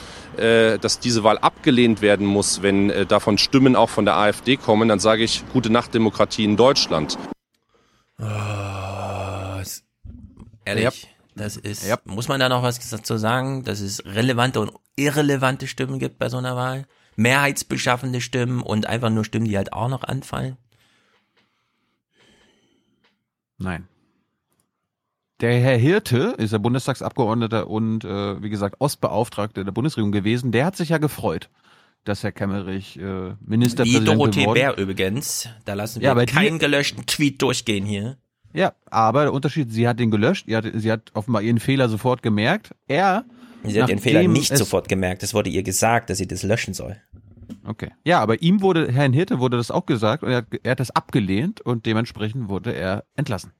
dass 0.79 1.01
diese 1.01 1.25
Wahl 1.25 1.39
abgelehnt 1.39 2.03
werden 2.03 2.27
muss, 2.27 2.63
wenn 2.63 2.91
äh, 2.91 3.07
davon 3.07 3.39
Stimmen 3.39 3.77
auch 3.77 3.91
von 3.91 4.05
der 4.05 4.17
AfD 4.17 4.57
kommen, 4.57 4.89
dann 4.89 4.99
sage 4.99 5.25
ich, 5.25 5.45
gute 5.53 5.71
Nacht 5.71 5.95
Demokratie 5.95 6.45
in 6.45 6.57
Deutschland. 6.57 7.19
Oh, 8.21 8.25
ehrlich, 10.65 11.09
das 11.35 11.57
ist, 11.57 11.87
muss 12.05 12.29
man 12.29 12.41
da 12.41 12.49
noch 12.49 12.63
was 12.63 12.79
dazu 12.91 13.17
sagen, 13.17 13.65
dass 13.65 13.81
es 13.81 14.05
relevante 14.05 14.61
und 14.61 14.73
irrelevante 14.97 15.67
Stimmen 15.67 15.99
gibt 15.99 16.19
bei 16.19 16.29
so 16.29 16.39
einer 16.39 16.57
Wahl? 16.57 16.87
Mehrheitsbeschaffende 17.17 18.21
Stimmen 18.21 18.63
und 18.63 18.87
einfach 18.87 19.11
nur 19.11 19.25
Stimmen, 19.25 19.47
die 19.47 19.57
halt 19.57 19.73
auch 19.73 19.89
noch 19.89 20.05
anfallen? 20.05 20.57
Nein. 23.59 23.89
Der 25.41 25.61
Herr 25.61 25.77
Hirte 25.77 26.35
ist 26.39 26.53
der 26.53 26.59
Bundestagsabgeordneter 26.59 27.69
und 27.71 28.05
äh, 28.05 28.43
wie 28.43 28.51
gesagt 28.51 28.77
Ostbeauftragter 28.81 29.63
der 29.65 29.71
Bundesregierung 29.73 30.11
gewesen. 30.11 30.51
Der 30.51 30.65
hat 30.67 30.77
sich 30.77 30.89
ja 30.89 30.99
gefreut, 30.99 31.49
dass 32.05 32.25
Herr 32.25 32.33
Kemmerich 32.33 32.99
äh, 32.99 33.35
Ministerpräsident 33.41 34.09
Wie 34.09 34.15
Dorothee 34.17 34.41
geworden 34.41 34.55
Bär 34.55 34.77
übrigens. 34.79 35.49
Da 35.65 35.75
lassen 35.75 36.01
wir 36.01 36.09
Ja, 36.09 36.15
die- 36.15 36.27
keinen 36.33 36.59
gelöschten 36.59 37.07
Tweet 37.07 37.41
durchgehen 37.41 37.87
hier. 37.87 38.17
Ja, 38.53 38.73
aber 38.91 39.23
der 39.25 39.33
Unterschied, 39.33 39.71
sie 39.71 39.87
hat 39.87 40.01
den 40.01 40.11
gelöscht, 40.11 40.47
sie 40.49 40.57
hat, 40.57 40.65
sie 40.75 40.91
hat 40.91 41.11
offenbar 41.15 41.43
ihren 41.43 41.61
Fehler 41.61 41.89
sofort 41.89 42.23
gemerkt. 42.23 42.75
Er 42.89 43.25
Sie 43.63 43.81
hat 43.83 43.91
ihren 43.91 43.99
Fehler 44.01 44.27
nicht 44.27 44.57
sofort 44.57 44.89
gemerkt. 44.89 45.23
Es 45.23 45.35
wurde 45.35 45.51
ihr 45.51 45.63
gesagt, 45.63 46.11
dass 46.11 46.19
sie 46.19 46.27
das 46.27 46.43
löschen 46.43 46.75
soll. 46.75 46.97
Okay. 47.65 47.91
Ja, 48.05 48.21
aber 48.21 48.41
ihm 48.43 48.61
wurde, 48.63 48.91
Herrn 48.91 49.13
Hirte 49.13 49.39
wurde 49.39 49.57
das 49.57 49.71
auch 49.71 49.85
gesagt 49.87 50.23
und 50.23 50.31
er 50.31 50.39
hat, 50.39 50.47
er 50.63 50.71
hat 50.73 50.81
das 50.81 50.91
abgelehnt 50.91 51.61
und 51.61 51.87
dementsprechend 51.87 52.49
wurde 52.49 52.73
er 52.75 53.05
entlassen. 53.17 53.53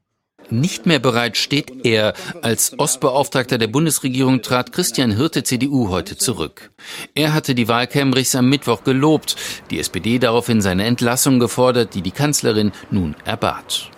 Nicht 0.51 0.87
mehr 0.87 0.99
bereit 0.99 1.37
steht 1.37 1.85
er. 1.85 2.15
Als 2.43 2.79
Ostbeauftragter 2.79 3.59
der 3.59 3.67
Bundesregierung 3.67 4.43
trat 4.43 4.73
Christian 4.73 5.17
Hirte 5.17 5.43
CDU 5.43 5.91
heute 5.91 6.17
zurück. 6.17 6.71
Er 7.15 7.35
hatte 7.35 7.55
die 7.55 7.69
Wahl 7.69 7.87
Kemrichs 7.87 8.35
am 8.35 8.49
Mittwoch 8.49 8.85
gelobt, 8.85 9.37
die 9.71 9.79
SPD 9.79 10.19
daraufhin 10.19 10.61
seine 10.61 10.85
Entlassung 10.85 11.39
gefordert, 11.39 11.95
die 11.95 12.03
die 12.03 12.13
Kanzlerin 12.13 12.73
nun 12.91 13.15
erbat. 13.25 13.91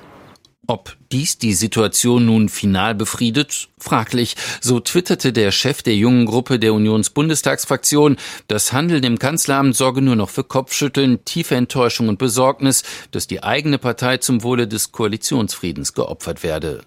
Ob 0.71 0.97
dies 1.11 1.37
die 1.37 1.53
Situation 1.55 2.27
nun 2.27 2.49
final 2.49 2.95
befriedet? 2.95 3.71
Fraglich. 3.77 4.37
So 4.61 4.79
twitterte 4.79 5.33
der 5.33 5.51
Chef 5.51 5.83
der 5.83 5.97
jungen 5.97 6.27
Gruppe 6.27 6.61
der 6.61 6.75
Unionsbundestagsfraktion, 6.75 8.17
das 8.47 8.73
Handeln 8.73 9.03
im 9.03 9.19
Kanzleramt 9.19 9.75
sorge 9.75 10.01
nur 10.01 10.15
noch 10.15 10.31
für 10.31 10.45
Kopfschütteln, 10.45 11.25
tiefe 11.25 11.57
Enttäuschung 11.57 12.09
und 12.09 12.21
Besorgnis, 12.21 12.85
dass 13.11 13.27
die 13.27 13.43
eigene 13.43 13.79
Partei 13.79 14.19
zum 14.19 14.45
Wohle 14.45 14.69
des 14.69 14.93
Koalitionsfriedens 14.93 15.93
geopfert 15.93 16.45
werde. 16.45 16.83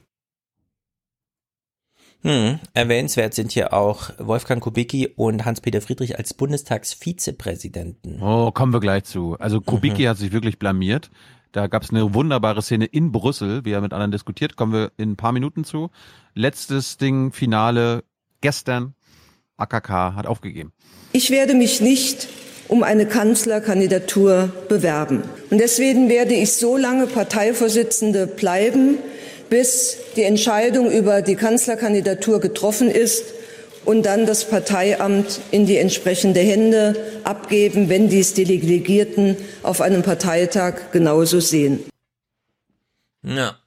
Hm. 2.22 2.60
Erwähnenswert 2.74 3.34
sind 3.34 3.52
hier 3.52 3.74
auch 3.74 4.12
Wolfgang 4.18 4.64
Kubicki 4.64 5.10
und 5.14 5.44
Hans-Peter 5.44 5.82
Friedrich 5.82 6.18
als 6.18 6.34
Bundestagsvizepräsidenten. 6.34 8.22
Oh, 8.24 8.52
kommen 8.52 8.72
wir 8.72 8.80
gleich 8.80 9.04
zu. 9.04 9.36
Also 9.40 9.60
Kubicki 9.60 10.04
Mhm. 10.04 10.08
hat 10.08 10.18
sich 10.20 10.32
wirklich 10.32 10.58
blamiert. 10.58 11.12
Da 11.54 11.68
gab 11.68 11.84
es 11.84 11.92
eine 11.92 12.16
wunderbare 12.16 12.64
Szene 12.64 12.86
in 12.86 13.12
Brüssel, 13.12 13.64
wie 13.64 13.72
er 13.72 13.82
mit 13.82 13.94
anderen 13.94 14.12
diskutiert. 14.12 14.56
Kommen 14.56 14.74
wir 14.74 14.92
in 14.98 15.12
ein 15.12 15.16
paar 15.16 15.32
Minuten 15.32 15.64
zu. 15.64 15.92
Letztes 16.34 16.98
Ding, 16.98 17.32
Finale, 17.32 18.04
gestern. 18.42 18.96
AKK 19.58 20.16
hat 20.16 20.26
aufgegeben. 20.26 20.74
Ich 21.12 21.30
werde 21.30 21.54
mich 21.54 21.80
nicht 21.80 22.28
um 22.70 22.82
eine 22.82 23.06
Kanzlerkandidatur 23.06 24.52
bewerben. 24.68 25.22
Und 25.52 25.60
deswegen 25.60 26.10
werde 26.10 26.34
ich 26.34 26.54
so 26.54 26.76
lange 26.76 27.06
Parteivorsitzende 27.06 28.26
bleiben, 28.26 28.98
bis 29.52 29.98
die 30.16 30.24
Entscheidung 30.24 30.90
über 30.90 31.22
die 31.22 31.36
Kanzlerkandidatur 31.36 32.40
getroffen 32.40 32.90
ist 32.90 33.26
und 33.86 34.04
dann 34.04 34.26
das 34.26 34.50
Parteiamt 34.50 35.40
in 35.52 35.66
die 35.66 35.78
entsprechende 35.78 36.40
Hände 36.40 37.22
abgeben, 37.24 37.90
wenn 37.90 38.10
dies 38.10 38.34
die 38.34 38.46
Delegierten 38.46 39.38
auf 39.64 39.82
einem 39.82 40.04
Parteitag 40.04 40.92
genauso 40.92 41.40
sehen. 41.40 41.80
Ja. 43.24 43.58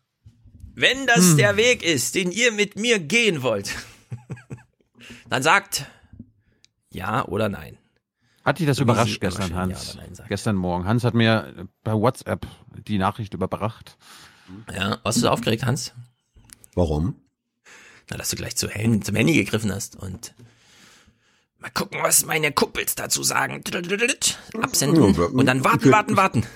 Wenn 0.75 1.07
das 1.07 1.31
Hm. 1.31 1.37
der 1.39 1.57
Weg 1.57 1.83
ist, 1.83 2.15
den 2.15 2.31
ihr 2.31 2.53
mit 2.53 2.77
mir 2.79 2.99
gehen 2.99 3.43
wollt, 3.43 3.71
dann 5.31 5.43
sagt 5.43 5.87
ja 6.93 7.25
oder 7.27 7.49
nein. 7.49 7.79
Hat 8.45 8.59
dich 8.61 8.67
das 8.67 8.77
So 8.77 8.85
überrascht 8.85 9.21
gestern, 9.21 9.55
Hans? 9.55 9.95
Ja 9.95 10.01
oder 10.03 10.09
Nein 10.17 10.27
gestern 10.29 10.57
Morgen. 10.57 10.85
Hans 10.87 11.03
hat 11.03 11.15
mir 11.15 11.67
bei 11.83 11.93
WhatsApp 11.93 12.47
die 12.87 12.99
Nachricht 12.99 13.35
überbracht. 13.35 13.97
Ja, 14.73 14.99
warst 15.03 15.17
du 15.19 15.23
so 15.23 15.31
aufgeregt, 15.31 15.65
Hans? 15.67 15.93
Warum? 16.75 17.17
Na, 18.11 18.17
dass 18.17 18.31
du 18.31 18.37
gleich 18.37 18.57
zu 18.57 18.69
Hand, 18.73 19.05
zum 19.05 19.17
Handy 19.17 19.35
gegriffen 19.35 19.73
hast 19.73 19.97
und 19.97 20.35
mal 21.59 21.71
gucken, 21.71 21.99
was 22.03 22.25
meine 22.25 22.53
Kumpels 22.53 22.95
dazu 22.95 23.23
sagen. 23.23 23.63
Absenden 24.63 25.15
Ja, 25.15 25.25
und 25.25 25.47
dann 25.47 25.65
warten, 25.65 25.85
wir- 25.85 25.93
warten, 25.93 26.17
warten. 26.17 26.47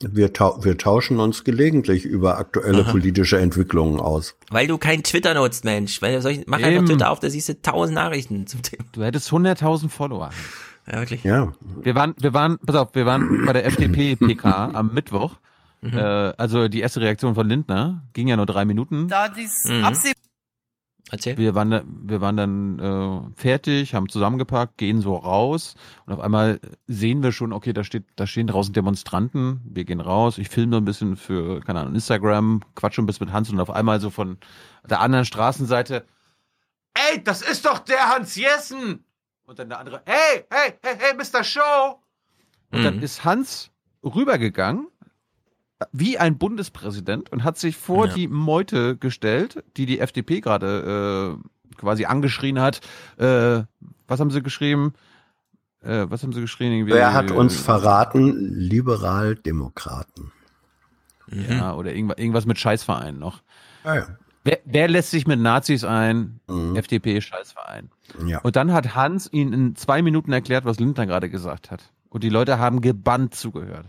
Wir, 0.00 0.32
tau 0.32 0.62
wir 0.64 0.78
tauschen 0.78 1.18
uns 1.18 1.42
gelegentlich 1.42 2.04
über 2.04 2.38
aktuelle 2.38 2.82
Aha. 2.84 2.90
politische 2.92 3.36
Entwicklungen 3.38 3.98
aus. 3.98 4.36
Weil 4.48 4.68
du 4.68 4.78
kein 4.78 5.02
Twitter 5.02 5.34
nutzt, 5.34 5.64
Mensch. 5.64 6.00
Weil 6.00 6.22
soll 6.22 6.32
ich, 6.32 6.46
mach 6.46 6.58
einfach 6.58 6.70
Eben. 6.70 6.86
Twitter 6.86 7.10
auf, 7.10 7.18
da 7.18 7.28
siehst 7.28 7.48
du 7.48 7.60
tausend 7.60 7.96
Nachrichten 7.96 8.46
zum 8.46 8.62
Thema. 8.62 8.84
Du 8.92 9.02
hättest 9.02 9.28
100.000 9.32 9.88
Follower. 9.88 10.30
Ja, 10.86 11.00
wirklich. 11.00 11.24
Ja. 11.24 11.52
Wir 11.82 11.96
waren, 11.96 12.14
wir 12.20 12.32
waren, 12.32 12.58
pass 12.64 12.76
auf, 12.76 12.94
wir 12.94 13.06
waren 13.06 13.44
bei 13.44 13.52
der 13.52 13.66
FDP-PK 13.66 14.70
am 14.74 14.94
Mittwoch. 14.94 15.34
Mhm. 15.80 15.98
Äh, 15.98 16.00
also 16.00 16.68
die 16.68 16.78
erste 16.80 17.00
Reaktion 17.00 17.34
von 17.34 17.48
Lindner 17.48 18.04
ging 18.12 18.28
ja 18.28 18.36
nur 18.36 18.46
drei 18.46 18.64
Minuten. 18.64 19.08
Da 19.08 19.28
dies 19.28 19.64
Mhm. 19.64 19.82
Erzähl. 21.10 21.38
Wir 21.38 21.54
waren, 21.54 21.70
da- 21.70 21.82
wir 21.86 22.20
waren 22.20 22.36
dann 22.36 22.78
äh, 22.78 23.20
fertig, 23.40 23.94
haben 23.94 24.08
zusammengepackt, 24.10 24.76
gehen 24.76 25.00
so 25.00 25.16
raus 25.16 25.74
und 26.04 26.12
auf 26.12 26.20
einmal 26.20 26.60
sehen 26.86 27.22
wir 27.22 27.32
schon, 27.32 27.52
okay, 27.54 27.72
da 27.72 27.82
steht, 27.82 28.04
da 28.16 28.26
stehen 28.26 28.46
draußen 28.46 28.74
Demonstranten. 28.74 29.60
Wir 29.64 29.84
gehen 29.84 30.00
raus, 30.00 30.36
ich 30.36 30.48
filme 30.50 30.74
so 30.76 30.80
ein 30.80 30.84
bisschen 30.84 31.16
für, 31.16 31.60
keine 31.60 31.80
Ahnung, 31.80 31.94
Instagram, 31.94 32.60
quatsche 32.74 33.00
ein 33.00 33.06
bisschen 33.06 33.26
mit 33.26 33.34
Hans 33.34 33.48
und 33.50 33.58
auf 33.60 33.70
einmal 33.70 34.00
so 34.00 34.10
von 34.10 34.36
der 34.88 35.00
anderen 35.00 35.24
Straßenseite, 35.24 36.04
ey, 36.94 37.22
das 37.24 37.42
ist 37.42 37.64
doch 37.64 37.78
der 37.78 38.08
Hans 38.14 38.34
Jessen! 38.36 39.04
Und 39.46 39.58
dann 39.58 39.70
der 39.70 39.78
andere, 39.78 40.02
hey, 40.04 40.44
hey, 40.50 40.74
hey, 40.82 40.94
hey, 40.98 41.14
Mr. 41.16 41.42
Show! 41.42 42.00
Und 42.70 42.84
dann 42.84 42.96
Mhm. 42.96 43.02
ist 43.02 43.24
Hans 43.24 43.70
rübergegangen, 44.04 44.88
wie 45.92 46.18
ein 46.18 46.38
Bundespräsident 46.38 47.30
und 47.30 47.44
hat 47.44 47.58
sich 47.58 47.76
vor 47.76 48.06
Ja. 48.08 48.14
die 48.14 48.28
Meute 48.28 48.96
gestellt, 48.96 49.62
die 49.76 49.86
die 49.86 50.00
FDP 50.00 50.40
gerade 50.40 51.38
äh, 51.38 51.76
quasi 51.76 52.04
angeschrien 52.06 52.60
hat. 52.60 52.80
Äh, 53.16 53.62
was 54.08 54.18
haben 54.20 54.30
sie 54.30 54.42
geschrieben? 54.42 54.94
Äh, 55.82 56.06
was 56.08 56.22
haben 56.22 56.32
sie 56.32 56.40
geschrien? 56.40 56.72
Irgendwie, 56.72 56.94
Wer 56.94 57.12
hat 57.12 57.30
uns 57.30 57.60
verraten? 57.60 58.52
Liberaldemokraten. 58.54 60.32
Ja, 61.30 61.74
oder 61.74 61.92
irgendwas, 61.94 62.18
irgendwas 62.18 62.46
mit 62.46 62.58
Scheißverein 62.58 63.18
noch. 63.18 63.42
Ah, 63.84 63.94
ja. 63.96 64.06
Wer, 64.44 64.60
wer 64.64 64.88
lässt 64.88 65.10
sich 65.10 65.26
mit 65.26 65.38
Nazis 65.40 65.84
ein? 65.84 66.40
FDP 66.74 67.20
Scheißverein. 67.20 67.90
Ja. 68.26 68.38
Und 68.40 68.56
dann 68.56 68.72
hat 68.72 68.94
Hans 68.94 69.30
ihnen 69.30 69.52
in 69.52 69.76
zwei 69.76 70.00
Minuten 70.00 70.32
erklärt, 70.32 70.64
was 70.64 70.80
Lindner 70.80 71.06
gerade 71.06 71.28
gesagt 71.28 71.70
hat. 71.70 71.92
Und 72.08 72.24
die 72.24 72.30
Leute 72.30 72.58
haben 72.58 72.80
gebannt 72.80 73.34
zugehört. 73.34 73.86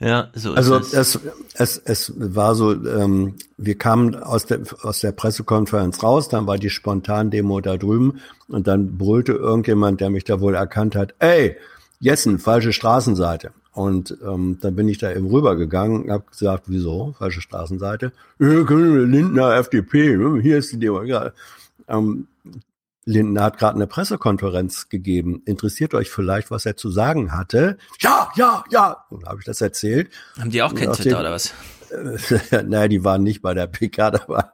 Ja, 0.00 0.30
so 0.34 0.50
ist 0.50 0.56
Also 0.56 0.76
es. 0.76 0.92
es, 0.92 1.20
es, 1.54 1.82
es 1.84 2.12
war 2.16 2.54
so, 2.54 2.72
ähm, 2.72 3.36
wir 3.56 3.78
kamen 3.78 4.16
aus 4.16 4.44
der, 4.46 4.60
aus 4.82 5.00
der 5.00 5.12
Pressekonferenz 5.12 6.02
raus, 6.02 6.28
dann 6.28 6.46
war 6.46 6.58
die 6.58 6.70
Spontandemo 6.70 7.60
da 7.60 7.76
drüben 7.76 8.20
und 8.48 8.66
dann 8.66 8.98
brüllte 8.98 9.32
irgendjemand, 9.32 10.00
der 10.00 10.10
mich 10.10 10.24
da 10.24 10.40
wohl 10.40 10.54
erkannt 10.54 10.96
hat, 10.96 11.14
ey, 11.20 11.56
Jessen, 12.00 12.38
falsche 12.38 12.72
Straßenseite. 12.72 13.52
Und 13.72 14.16
ähm, 14.24 14.58
dann 14.60 14.76
bin 14.76 14.88
ich 14.88 14.98
da 14.98 15.12
eben 15.12 15.26
rübergegangen, 15.26 16.10
habe 16.10 16.24
gesagt, 16.30 16.64
wieso, 16.66 17.14
falsche 17.18 17.40
Straßenseite? 17.40 18.12
Wir 18.38 18.64
Lindner, 18.68 19.56
FDP, 19.56 20.16
ne? 20.16 20.40
hier 20.40 20.58
ist 20.58 20.72
die 20.72 20.78
Demo. 20.78 21.02
Ja. 21.02 21.32
Ähm, 21.88 22.28
Lindner 23.04 23.42
hat 23.44 23.58
gerade 23.58 23.76
eine 23.76 23.86
Pressekonferenz 23.86 24.88
gegeben. 24.88 25.42
Interessiert 25.44 25.94
euch 25.94 26.10
vielleicht, 26.10 26.50
was 26.50 26.66
er 26.66 26.76
zu 26.76 26.90
sagen 26.90 27.32
hatte? 27.32 27.76
Ja, 28.00 28.30
ja, 28.36 28.64
ja. 28.70 29.04
Und 29.10 29.26
habe 29.26 29.40
ich 29.40 29.44
das 29.44 29.60
erzählt. 29.60 30.10
Haben 30.38 30.50
die 30.50 30.62
auch 30.62 30.74
kein 30.74 30.92
Twitter 30.92 31.20
oder 31.20 31.32
was? 31.32 31.52
naja, 32.50 32.88
die 32.88 33.04
waren 33.04 33.22
nicht 33.22 33.42
bei 33.42 33.54
der 33.54 33.66
PK 33.66 34.10
dabei. 34.12 34.44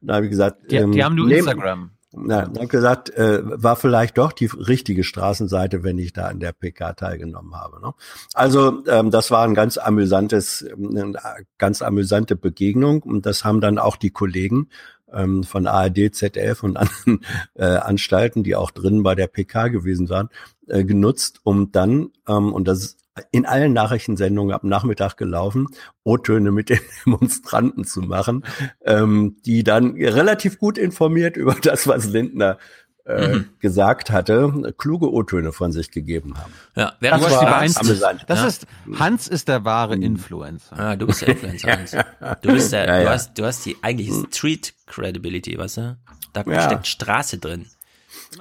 Da 0.00 0.14
habe 0.14 0.26
ich 0.26 0.30
gesagt, 0.30 0.70
Die, 0.70 0.76
ähm, 0.76 0.92
die 0.92 1.02
haben 1.02 1.14
nur 1.16 1.26
nehm- 1.26 1.38
Instagram. 1.38 1.90
Na, 2.12 2.42
dann 2.42 2.56
habe 2.56 2.66
gesagt, 2.66 3.10
äh, 3.10 3.40
war 3.44 3.76
vielleicht 3.76 4.18
doch 4.18 4.32
die 4.32 4.46
richtige 4.46 5.04
Straßenseite, 5.04 5.84
wenn 5.84 5.96
ich 5.96 6.12
da 6.12 6.26
an 6.26 6.40
der 6.40 6.52
PK 6.52 6.94
teilgenommen 6.94 7.54
habe. 7.54 7.80
Ne? 7.80 7.92
Also 8.34 8.82
ähm, 8.88 9.12
das 9.12 9.30
war 9.30 9.44
ein 9.44 9.54
ganz 9.54 9.78
amüsantes, 9.78 10.62
ähm, 10.62 10.90
eine 10.96 11.14
ganz 11.56 11.82
amüsante 11.82 12.34
Begegnung 12.34 13.04
und 13.04 13.26
das 13.26 13.44
haben 13.44 13.60
dann 13.60 13.78
auch 13.78 13.96
die 13.96 14.10
Kollegen 14.10 14.70
ähm, 15.12 15.44
von 15.44 15.66
ARD, 15.66 16.14
ZDF 16.14 16.62
und 16.62 16.76
anderen 16.76 17.24
äh, 17.54 17.64
Anstalten, 17.64 18.42
die 18.42 18.56
auch 18.56 18.70
drin 18.70 19.02
bei 19.02 19.14
der 19.14 19.26
PK 19.26 19.68
gewesen 19.68 20.08
waren, 20.08 20.28
äh, 20.68 20.84
genutzt, 20.84 21.40
um 21.44 21.72
dann, 21.72 22.10
ähm, 22.28 22.52
und 22.52 22.68
das 22.68 22.78
ist 22.80 23.00
in 23.32 23.46
allen 23.46 23.72
Nachrichtensendungen 23.72 24.54
am 24.54 24.68
Nachmittag 24.68 25.16
gelaufen, 25.16 25.68
O-Töne 26.04 26.52
mit 26.52 26.70
den 26.70 26.80
Demonstranten 27.06 27.84
zu 27.84 28.00
machen, 28.02 28.44
ähm, 28.84 29.36
die 29.44 29.64
dann 29.64 29.96
relativ 29.96 30.58
gut 30.58 30.78
informiert 30.78 31.36
über 31.36 31.56
das, 31.60 31.86
was 31.86 32.06
Lindner 32.06 32.58
äh, 33.10 33.34
Mhm. 33.36 33.46
gesagt 33.60 34.10
hatte, 34.10 34.72
kluge 34.78 35.10
O-Töne 35.12 35.52
von 35.52 35.72
sich 35.72 35.90
gegeben 35.90 36.34
haben. 36.38 36.52
Ja, 36.76 36.92
wer 37.00 37.10
Das, 37.12 37.22
Das 37.22 37.32
war 37.32 37.62
amüsant. 37.62 38.24
das 38.26 38.40
Ja. 38.40 38.46
ist, 38.46 38.66
Hans 38.98 39.28
ist 39.28 39.48
der 39.48 39.64
wahre 39.64 39.94
Influencer. 39.96 40.78
Ah, 40.78 40.96
du 40.96 41.06
bist 41.06 41.22
der 41.22 41.28
Influencer. 41.30 41.68
Hans. 41.78 41.96
Du 42.42 42.52
bist 42.52 42.72
der, 42.72 42.86
Ja, 42.86 42.98
du 42.98 43.04
ja. 43.04 43.10
hast, 43.10 43.38
du 43.38 43.44
hast 43.44 43.64
die 43.66 43.76
eigentliche 43.82 44.14
Street 44.32 44.74
Credibility, 44.86 45.58
weißt 45.58 45.76
du? 45.78 45.96
Da 46.32 46.42
Ja. 46.46 46.62
steckt 46.62 46.86
Straße 46.86 47.38
drin. 47.38 47.66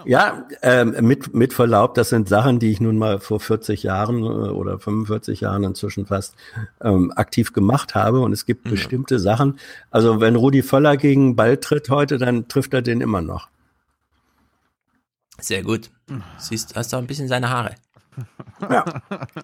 Ja, 0.05 0.45
ähm, 0.61 0.95
mit, 1.01 1.33
mit 1.33 1.53
Verlaub, 1.53 1.95
das 1.95 2.09
sind 2.09 2.29
Sachen, 2.29 2.59
die 2.59 2.71
ich 2.71 2.79
nun 2.79 2.97
mal 2.97 3.19
vor 3.19 3.39
40 3.39 3.81
Jahren 3.83 4.19
äh, 4.23 4.25
oder 4.27 4.77
45 4.79 5.41
Jahren 5.41 5.63
inzwischen 5.63 6.05
fast 6.05 6.35
ähm, 6.81 7.11
aktiv 7.15 7.53
gemacht 7.53 7.95
habe. 7.95 8.19
Und 8.19 8.31
es 8.31 8.45
gibt 8.45 8.65
ja. 8.65 8.71
bestimmte 8.71 9.19
Sachen. 9.19 9.59
Also 9.89 10.21
wenn 10.21 10.35
Rudi 10.35 10.61
Völler 10.61 10.95
gegen 10.97 11.35
Ball 11.35 11.57
tritt 11.57 11.89
heute, 11.89 12.17
dann 12.19 12.47
trifft 12.47 12.73
er 12.75 12.81
den 12.83 13.01
immer 13.01 13.21
noch. 13.21 13.47
Sehr 15.41 15.64
gut. 15.64 15.90
Siehst, 16.38 16.76
hast 16.76 16.91
du 16.91 16.98
auch 16.98 17.02
ein 17.02 17.07
bisschen 17.07 17.28
seine 17.28 17.49
Haare. 17.49 17.76
Ja. 18.70 18.86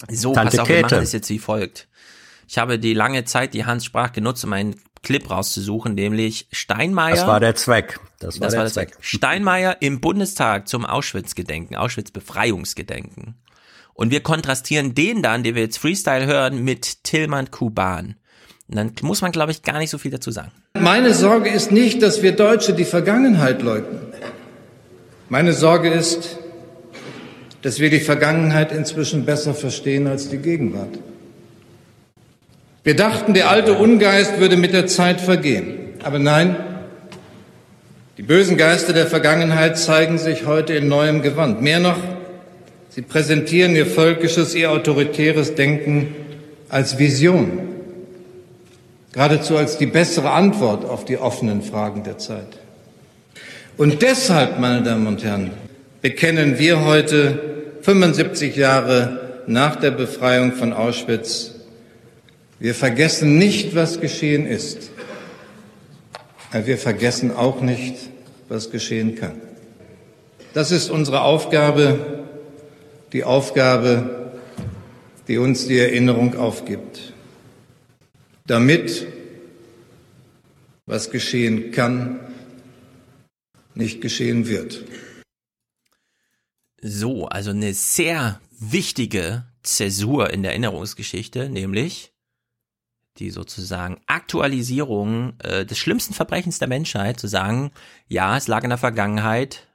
So, 0.09 0.33
Tante 0.33 0.57
pass 0.57 0.59
auf, 0.59 0.67
Käthe. 0.67 0.77
wir 0.77 0.81
machen 0.83 1.01
das 1.01 1.13
jetzt 1.13 1.29
wie 1.29 1.39
folgt. 1.39 1.87
Ich 2.47 2.57
habe 2.57 2.77
die 2.77 2.93
lange 2.93 3.23
Zeit, 3.25 3.53
die 3.53 3.65
Hans 3.65 3.85
sprach, 3.85 4.11
genutzt, 4.11 4.43
um 4.43 4.53
einen 4.53 4.75
Clip 5.01 5.29
rauszusuchen, 5.29 5.95
nämlich 5.95 6.47
Steinmeier. 6.51 7.15
Das 7.15 7.27
war 7.27 7.39
der 7.39 7.55
Zweck. 7.55 7.99
Das 8.19 8.39
war, 8.39 8.47
das 8.47 8.53
der, 8.53 8.57
war 8.57 8.65
der 8.65 8.73
Zweck. 8.73 8.93
Zweck. 8.93 9.03
Steinmeier 9.03 9.77
im 9.79 10.01
Bundestag 10.01 10.67
zum 10.67 10.85
Auschwitz-Gedenken, 10.85 11.75
Auschwitz-Befreiungsgedenken. 11.75 13.35
Und 13.93 14.11
wir 14.11 14.21
kontrastieren 14.21 14.93
den 14.93 15.21
dann, 15.23 15.43
den 15.43 15.55
wir 15.55 15.61
jetzt 15.61 15.77
Freestyle 15.77 16.25
hören, 16.25 16.63
mit 16.63 17.03
Tillmann 17.03 17.49
Kuban. 17.49 18.15
Und 18.67 18.75
dann 18.75 18.91
muss 19.03 19.21
man, 19.21 19.31
glaube 19.31 19.51
ich, 19.51 19.61
gar 19.61 19.77
nicht 19.77 19.91
so 19.91 19.97
viel 19.97 20.11
dazu 20.11 20.31
sagen. 20.31 20.51
Meine 20.73 21.13
Sorge 21.13 21.49
ist 21.49 21.71
nicht, 21.71 22.01
dass 22.01 22.21
wir 22.21 22.35
Deutsche 22.35 22.73
die 22.73 22.83
Vergangenheit 22.83 23.61
leugnen. 23.61 24.11
Meine 25.27 25.53
Sorge 25.53 25.89
ist, 25.89 26.37
dass 27.63 27.79
wir 27.79 27.89
die 27.89 27.99
Vergangenheit 27.99 28.71
inzwischen 28.71 29.25
besser 29.25 29.55
verstehen 29.55 30.05
als 30.05 30.29
die 30.29 30.37
Gegenwart. 30.37 30.99
Wir 32.83 32.95
dachten, 32.95 33.33
der 33.33 33.49
alte 33.49 33.73
Ungeist 33.73 34.39
würde 34.39 34.55
mit 34.55 34.71
der 34.71 34.85
Zeit 34.85 35.19
vergehen. 35.19 35.93
Aber 36.03 36.19
nein, 36.19 36.55
die 38.17 38.21
bösen 38.21 38.55
Geister 38.55 38.93
der 38.93 39.07
Vergangenheit 39.07 39.79
zeigen 39.79 40.19
sich 40.19 40.45
heute 40.45 40.75
in 40.75 40.87
neuem 40.87 41.23
Gewand. 41.23 41.59
Mehr 41.59 41.79
noch, 41.79 41.97
sie 42.89 43.01
präsentieren 43.01 43.75
ihr 43.75 43.87
völkisches, 43.87 44.53
ihr 44.53 44.71
autoritäres 44.71 45.55
Denken 45.55 46.13
als 46.69 46.99
Vision, 46.99 47.61
geradezu 49.11 49.57
als 49.57 49.79
die 49.79 49.87
bessere 49.87 50.29
Antwort 50.29 50.85
auf 50.85 51.03
die 51.03 51.17
offenen 51.17 51.63
Fragen 51.63 52.03
der 52.03 52.19
Zeit. 52.19 52.59
Und 53.77 54.01
deshalb, 54.01 54.57
meine 54.57 54.83
Damen 54.83 55.05
und 55.05 55.23
Herren, 55.23 55.51
bekennen 56.01 56.57
wir 56.57 56.85
heute, 56.85 57.39
75 57.81 58.55
Jahre 58.55 59.43
nach 59.47 59.75
der 59.75 59.91
Befreiung 59.91 60.53
von 60.53 60.71
Auschwitz, 60.71 61.51
wir 62.57 62.73
vergessen 62.73 63.37
nicht, 63.37 63.75
was 63.75 63.99
geschehen 63.99 64.47
ist. 64.47 64.91
Aber 66.51 66.65
wir 66.67 66.77
vergessen 66.77 67.35
auch 67.35 67.59
nicht, 67.59 67.95
was 68.47 68.71
geschehen 68.71 69.15
kann. 69.15 69.41
Das 70.53 70.71
ist 70.71 70.89
unsere 70.89 71.21
Aufgabe, 71.21 72.23
die 73.11 73.25
Aufgabe, 73.25 74.31
die 75.27 75.37
uns 75.37 75.67
die 75.67 75.79
Erinnerung 75.79 76.37
aufgibt. 76.37 77.13
Damit, 78.47 79.05
was 80.85 81.11
geschehen 81.11 81.71
kann, 81.71 82.21
nicht 83.75 84.01
geschehen 84.01 84.47
wird. 84.47 84.83
So, 86.81 87.27
also 87.27 87.51
eine 87.51 87.73
sehr 87.73 88.39
wichtige 88.59 89.45
Zäsur 89.63 90.29
in 90.29 90.43
der 90.43 90.51
Erinnerungsgeschichte, 90.51 91.49
nämlich 91.49 92.13
die 93.17 93.31
sozusagen 93.31 94.01
Aktualisierung 94.07 95.39
äh, 95.39 95.65
des 95.65 95.77
schlimmsten 95.77 96.13
Verbrechens 96.13 96.59
der 96.59 96.67
Menschheit, 96.67 97.19
zu 97.19 97.27
sagen, 97.27 97.71
ja, 98.07 98.35
es 98.37 98.47
lag 98.47 98.63
in 98.63 98.69
der 98.69 98.77
Vergangenheit 98.77 99.67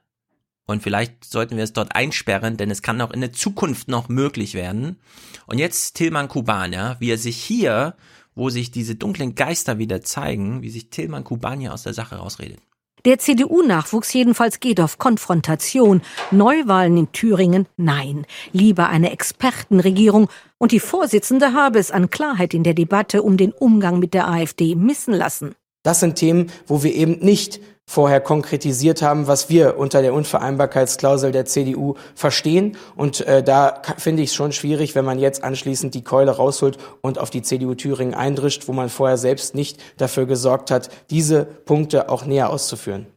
und 0.65 0.83
vielleicht 0.83 1.25
sollten 1.25 1.57
wir 1.57 1.63
es 1.63 1.73
dort 1.73 1.95
einsperren, 1.95 2.57
denn 2.57 2.71
es 2.71 2.81
kann 2.81 3.01
auch 3.01 3.11
in 3.11 3.21
der 3.21 3.33
Zukunft 3.33 3.87
noch 3.87 4.09
möglich 4.09 4.53
werden. 4.53 4.99
Und 5.47 5.57
jetzt 5.57 5.95
Tilman 5.95 6.27
Kuban, 6.27 6.71
ja, 6.71 6.95
wie 6.99 7.11
er 7.11 7.17
sich 7.17 7.37
hier, 7.37 7.95
wo 8.35 8.49
sich 8.49 8.71
diese 8.71 8.95
dunklen 8.95 9.35
Geister 9.35 9.79
wieder 9.79 10.01
zeigen, 10.01 10.61
wie 10.61 10.69
sich 10.69 10.89
Tilman 10.89 11.23
Kuban 11.23 11.59
hier 11.59 11.73
aus 11.73 11.83
der 11.83 11.93
Sache 11.93 12.15
rausredet. 12.15 12.59
Der 13.03 13.17
CDU-Nachwuchs 13.17 14.13
jedenfalls 14.13 14.59
geht 14.59 14.79
auf 14.79 14.99
Konfrontation. 14.99 16.01
Neuwahlen 16.29 16.97
in 16.97 17.11
Thüringen? 17.11 17.65
Nein. 17.75 18.27
Lieber 18.53 18.89
eine 18.89 19.11
Expertenregierung. 19.11 20.29
Und 20.59 20.71
die 20.71 20.79
Vorsitzende 20.79 21.53
habe 21.53 21.79
es 21.79 21.89
an 21.89 22.11
Klarheit 22.11 22.53
in 22.53 22.63
der 22.63 22.75
Debatte 22.75 23.23
um 23.23 23.37
den 23.37 23.53
Umgang 23.53 23.97
mit 23.97 24.13
der 24.13 24.27
AfD 24.27 24.75
missen 24.75 25.15
lassen. 25.15 25.55
Das 25.81 25.99
sind 25.99 26.15
Themen, 26.15 26.51
wo 26.67 26.83
wir 26.83 26.93
eben 26.93 27.17
nicht 27.25 27.59
vorher 27.89 28.21
konkretisiert 28.21 29.01
haben, 29.01 29.27
was 29.27 29.49
wir 29.49 29.77
unter 29.77 30.01
der 30.01 30.13
Unvereinbarkeitsklausel 30.13 31.31
der 31.31 31.45
CDU 31.45 31.95
verstehen. 32.15 32.77
Und 32.95 33.21
äh, 33.21 33.43
da 33.43 33.81
finde 33.97 34.23
ich 34.23 34.29
es 34.29 34.35
schon 34.35 34.53
schwierig, 34.53 34.95
wenn 34.95 35.05
man 35.05 35.19
jetzt 35.19 35.43
anschließend 35.43 35.93
die 35.93 36.03
Keule 36.03 36.31
rausholt 36.31 36.77
und 37.01 37.19
auf 37.19 37.29
die 37.29 37.41
CDU 37.41 37.75
Thüringen 37.75 38.13
eindrischt, 38.13 38.67
wo 38.67 38.73
man 38.73 38.89
vorher 38.89 39.17
selbst 39.17 39.55
nicht 39.55 39.81
dafür 39.97 40.25
gesorgt 40.25 40.71
hat, 40.71 40.89
diese 41.09 41.43
Punkte 41.43 42.09
auch 42.09 42.25
näher 42.25 42.49
auszuführen. 42.49 43.07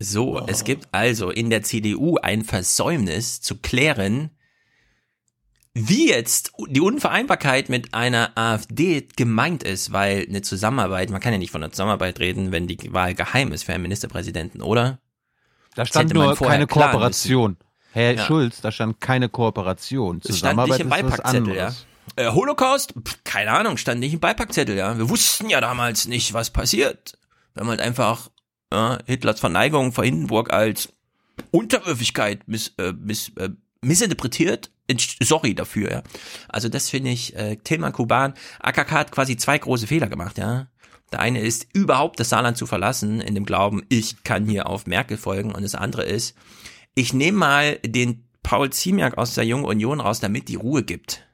So, 0.00 0.40
es 0.46 0.62
gibt 0.62 0.86
also 0.92 1.30
in 1.30 1.50
der 1.50 1.62
CDU 1.62 2.18
ein 2.22 2.44
Versäumnis 2.44 3.40
zu 3.40 3.56
klären, 3.56 4.30
wie 5.86 6.08
jetzt 6.08 6.52
die 6.68 6.80
Unvereinbarkeit 6.80 7.68
mit 7.68 7.94
einer 7.94 8.32
AfD 8.36 9.06
gemeint 9.16 9.62
ist, 9.62 9.92
weil 9.92 10.26
eine 10.28 10.42
Zusammenarbeit, 10.42 11.10
man 11.10 11.20
kann 11.20 11.32
ja 11.32 11.38
nicht 11.38 11.50
von 11.50 11.62
einer 11.62 11.72
Zusammenarbeit 11.72 12.20
reden, 12.20 12.52
wenn 12.52 12.66
die 12.66 12.92
Wahl 12.92 13.14
geheim 13.14 13.52
ist 13.52 13.64
für 13.64 13.72
einen 13.72 13.82
Ministerpräsidenten, 13.82 14.62
oder? 14.62 14.98
Da 15.74 15.86
stand 15.86 16.12
nur 16.12 16.34
keine 16.36 16.66
Kooperation. 16.66 17.56
Herr 17.92 18.14
ja. 18.14 18.24
Schulz, 18.24 18.60
da 18.60 18.72
stand 18.72 19.00
keine 19.00 19.28
Kooperation. 19.28 20.20
Zusammenarbeit 20.20 20.76
stand 20.76 20.90
nicht 20.90 21.00
im 21.00 21.08
Beipackzettel, 21.08 21.56
ja. 21.56 21.74
Äh, 22.16 22.32
Holocaust? 22.32 22.94
Pff, 23.00 23.18
keine 23.24 23.52
Ahnung, 23.52 23.76
stand 23.76 24.00
nicht 24.00 24.14
im 24.14 24.20
Beipackzettel, 24.20 24.76
ja. 24.76 24.98
Wir 24.98 25.08
wussten 25.08 25.48
ja 25.50 25.60
damals 25.60 26.06
nicht, 26.08 26.32
was 26.32 26.50
passiert. 26.50 27.18
Wir 27.54 27.62
haben 27.62 27.68
halt 27.68 27.80
einfach 27.80 28.30
ja, 28.72 28.98
Hitlers 29.06 29.40
Verneigung 29.40 29.92
vor 29.92 30.04
Hindenburg 30.04 30.52
als 30.52 30.90
Unterwürfigkeit 31.50 32.46
miss, 32.46 32.74
äh, 32.78 32.92
miss, 32.92 33.30
äh, 33.36 33.50
missinterpretiert 33.80 34.70
sorry 35.22 35.54
dafür, 35.54 35.90
ja. 35.90 36.02
Also 36.48 36.68
das 36.68 36.90
finde 36.90 37.10
ich, 37.10 37.36
äh, 37.36 37.56
Tilman 37.56 37.92
Kuban, 37.92 38.34
AKK 38.60 38.90
hat 38.92 39.12
quasi 39.12 39.36
zwei 39.36 39.58
große 39.58 39.86
Fehler 39.86 40.08
gemacht, 40.08 40.38
ja. 40.38 40.68
Der 41.12 41.20
eine 41.20 41.40
ist, 41.40 41.66
überhaupt 41.72 42.20
das 42.20 42.28
Saarland 42.28 42.56
zu 42.56 42.66
verlassen, 42.66 43.20
in 43.20 43.34
dem 43.34 43.46
Glauben, 43.46 43.82
ich 43.88 44.24
kann 44.24 44.46
hier 44.46 44.66
auf 44.66 44.86
Merkel 44.86 45.16
folgen. 45.16 45.52
Und 45.52 45.62
das 45.62 45.74
andere 45.74 46.02
ist, 46.02 46.36
ich 46.94 47.14
nehme 47.14 47.38
mal 47.38 47.78
den 47.84 48.28
Paul 48.42 48.70
Ziemiak 48.70 49.16
aus 49.16 49.34
der 49.34 49.44
Jungen 49.44 49.64
Union 49.64 50.00
raus, 50.00 50.20
damit 50.20 50.48
die 50.48 50.56
Ruhe 50.56 50.82
gibt. 50.82 51.26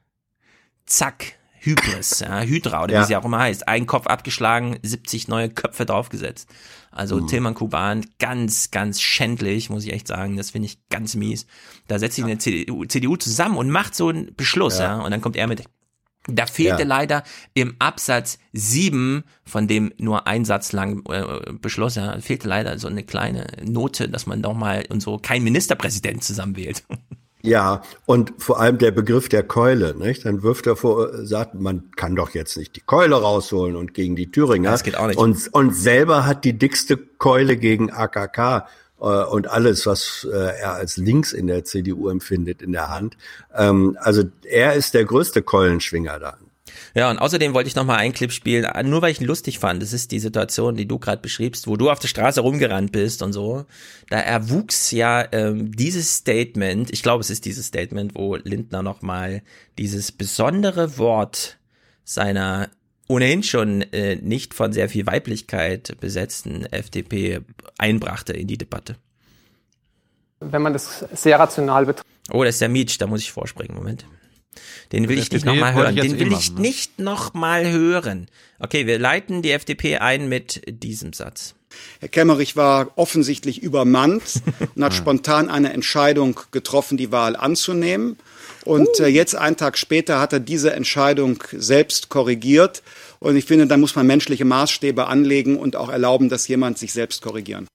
Zack, 0.85 1.33
Hybris, 1.59 2.19
ja, 2.19 2.41
Hydra 2.41 2.83
oder 2.83 2.93
ja. 2.93 3.01
wie 3.01 3.05
sie 3.05 3.15
auch 3.15 3.25
immer 3.25 3.39
heißt. 3.39 3.67
Ein 3.67 3.85
Kopf 3.85 4.07
abgeschlagen, 4.07 4.77
70 4.81 5.27
neue 5.27 5.49
Köpfe 5.49 5.85
draufgesetzt. 5.85 6.47
Also 6.95 7.17
mhm. 7.17 7.27
Tilman 7.27 7.53
Kuban, 7.53 8.05
ganz, 8.19 8.71
ganz 8.71 9.01
schändlich, 9.01 9.69
muss 9.69 9.85
ich 9.85 9.93
echt 9.93 10.07
sagen. 10.07 10.37
Das 10.37 10.51
finde 10.51 10.67
ich 10.67 10.79
ganz 10.89 11.15
mies. 11.15 11.45
Da 11.87 11.99
setzt 11.99 12.15
sich 12.15 12.23
ja. 12.23 12.27
eine 12.27 12.37
CDU, 12.37 12.85
CDU, 12.85 13.17
zusammen 13.17 13.57
und 13.57 13.69
macht 13.69 13.95
so 13.95 14.07
einen 14.07 14.33
Beschluss, 14.35 14.79
ja. 14.79 14.97
ja. 14.97 15.03
Und 15.03 15.11
dann 15.11 15.21
kommt 15.21 15.35
er 15.35 15.47
mit. 15.47 15.63
Da 16.27 16.47
fehlte 16.47 16.81
ja. 16.81 16.87
leider 16.87 17.23
im 17.53 17.75
Absatz 17.77 18.39
7 18.53 19.23
von 19.43 19.67
dem 19.67 19.93
nur 19.97 20.25
ein 20.25 20.43
Satz 20.45 20.71
lang 20.71 21.03
äh, 21.09 21.53
Beschluss, 21.53 21.95
ja, 21.95 22.19
fehlte 22.19 22.47
leider 22.47 22.79
so 22.79 22.87
eine 22.87 23.03
kleine 23.03 23.45
Note, 23.63 24.09
dass 24.09 24.25
man 24.25 24.41
doch 24.41 24.55
mal 24.55 24.85
und 24.89 25.01
so 25.01 25.19
kein 25.19 25.43
Ministerpräsident 25.43 26.23
zusammenwählt. 26.23 26.83
Ja, 27.45 27.81
und 28.05 28.33
vor 28.37 28.59
allem 28.59 28.77
der 28.77 28.91
Begriff 28.91 29.29
der 29.29 29.43
Keule, 29.43 29.95
nicht? 29.95 30.25
Dann 30.25 30.43
wirft 30.43 30.67
er 30.67 30.75
vor, 30.75 31.25
sagt, 31.25 31.55
man 31.55 31.91
kann 31.95 32.15
doch 32.15 32.31
jetzt 32.31 32.57
nicht 32.57 32.75
die 32.75 32.81
Keule 32.81 33.15
rausholen 33.15 33.75
und 33.75 33.93
gegen 33.93 34.15
die 34.15 34.31
Thüringer. 34.31 34.71
Das 34.71 34.83
geht 34.83 34.97
auch 34.97 35.07
nicht. 35.07 35.17
Und, 35.17 35.53
und 35.53 35.75
selber 35.75 36.25
hat 36.25 36.43
die 36.43 36.53
dickste 36.53 36.97
Keule 36.97 37.57
gegen 37.57 37.91
AKK 37.91 38.67
äh, 38.99 39.03
und 39.03 39.47
alles, 39.49 39.85
was 39.85 40.27
äh, 40.31 40.35
er 40.35 40.73
als 40.73 40.97
links 40.97 41.33
in 41.33 41.47
der 41.47 41.63
CDU 41.63 42.09
empfindet, 42.09 42.61
in 42.61 42.71
der 42.71 42.89
Hand. 42.89 43.17
Ähm, 43.55 43.97
also 43.99 44.23
er 44.43 44.73
ist 44.73 44.93
der 44.93 45.05
größte 45.05 45.41
Keulenschwinger 45.41 46.19
da. 46.19 46.37
Ja, 46.95 47.11
und 47.11 47.19
außerdem 47.19 47.53
wollte 47.53 47.67
ich 47.67 47.75
noch 47.75 47.83
mal 47.83 47.97
einen 47.97 48.13
Clip 48.13 48.31
spielen, 48.31 48.65
nur 48.89 49.01
weil 49.01 49.11
ich 49.11 49.19
ihn 49.19 49.27
lustig 49.27 49.59
fand. 49.59 49.81
Das 49.81 49.91
ist 49.91 50.11
die 50.11 50.19
Situation, 50.19 50.77
die 50.77 50.87
du 50.87 50.97
gerade 50.97 51.21
beschriebst, 51.21 51.67
wo 51.67 51.75
du 51.75 51.89
auf 51.89 51.99
der 51.99 52.07
Straße 52.07 52.39
rumgerannt 52.39 52.93
bist 52.93 53.21
und 53.21 53.33
so. 53.33 53.65
Da 54.09 54.17
erwuchs 54.17 54.91
ja 54.91 55.27
ähm, 55.33 55.73
dieses 55.73 56.15
Statement, 56.15 56.93
ich 56.93 57.03
glaube, 57.03 57.19
es 57.19 57.29
ist 57.29 57.43
dieses 57.43 57.67
Statement, 57.67 58.15
wo 58.15 58.37
Lindner 58.37 58.81
noch 58.81 59.01
mal 59.01 59.41
dieses 59.77 60.13
besondere 60.13 60.97
Wort 60.97 61.57
seiner 62.05 62.69
ohnehin 63.09 63.43
schon 63.43 63.81
äh, 63.81 64.15
nicht 64.15 64.53
von 64.53 64.71
sehr 64.71 64.87
viel 64.87 65.05
Weiblichkeit 65.05 65.97
besetzten 65.99 66.65
FDP 66.65 67.41
einbrachte 67.77 68.31
in 68.31 68.47
die 68.47 68.57
Debatte. 68.57 68.95
Wenn 70.39 70.61
man 70.61 70.71
das 70.71 71.05
sehr 71.13 71.37
rational 71.37 71.85
betrachtet. 71.85 72.11
Oh, 72.31 72.43
das 72.43 72.55
ist 72.55 72.61
der 72.61 72.69
Mietsch, 72.69 72.99
da 72.99 73.05
muss 73.05 73.21
ich 73.21 73.33
vorspringen. 73.33 73.75
Moment. 73.75 74.05
Den 74.91 75.09
will 75.09 75.17
ich 75.17 75.31
nicht 75.31 75.45
nochmal 75.45 75.73
hören. 75.73 75.95
Den 75.95 76.19
will 76.19 76.31
ich 76.33 76.51
ne? 76.53 76.61
nicht 76.61 76.99
nochmal 76.99 77.71
hören. 77.71 78.27
Okay, 78.59 78.87
wir 78.87 78.99
leiten 78.99 79.41
die 79.41 79.51
FDP 79.51 79.97
ein 79.97 80.29
mit 80.29 80.61
diesem 80.67 81.13
Satz. 81.13 81.55
Herr 81.99 82.09
Kemmerich 82.09 82.55
war 82.55 82.97
offensichtlich 82.97 83.61
übermannt 83.61 84.41
und 84.75 84.83
hat 84.83 84.93
spontan 84.95 85.49
eine 85.49 85.73
Entscheidung 85.73 86.39
getroffen, 86.51 86.97
die 86.97 87.11
Wahl 87.11 87.35
anzunehmen. 87.35 88.17
Und 88.63 88.99
äh, 88.99 89.07
jetzt, 89.07 89.35
einen 89.35 89.57
Tag 89.57 89.77
später, 89.77 90.19
hat 90.19 90.33
er 90.33 90.39
diese 90.39 90.73
Entscheidung 90.73 91.43
selbst 91.51 92.09
korrigiert. 92.09 92.81
Und 93.19 93.35
ich 93.35 93.45
finde, 93.45 93.67
da 93.67 93.77
muss 93.77 93.95
man 93.95 94.07
menschliche 94.07 94.45
Maßstäbe 94.45 95.07
anlegen 95.07 95.57
und 95.57 95.75
auch 95.75 95.89
erlauben, 95.89 96.29
dass 96.29 96.47
jemand 96.47 96.77
sich 96.77 96.91
selbst 96.91 97.21
korrigieren. 97.21 97.67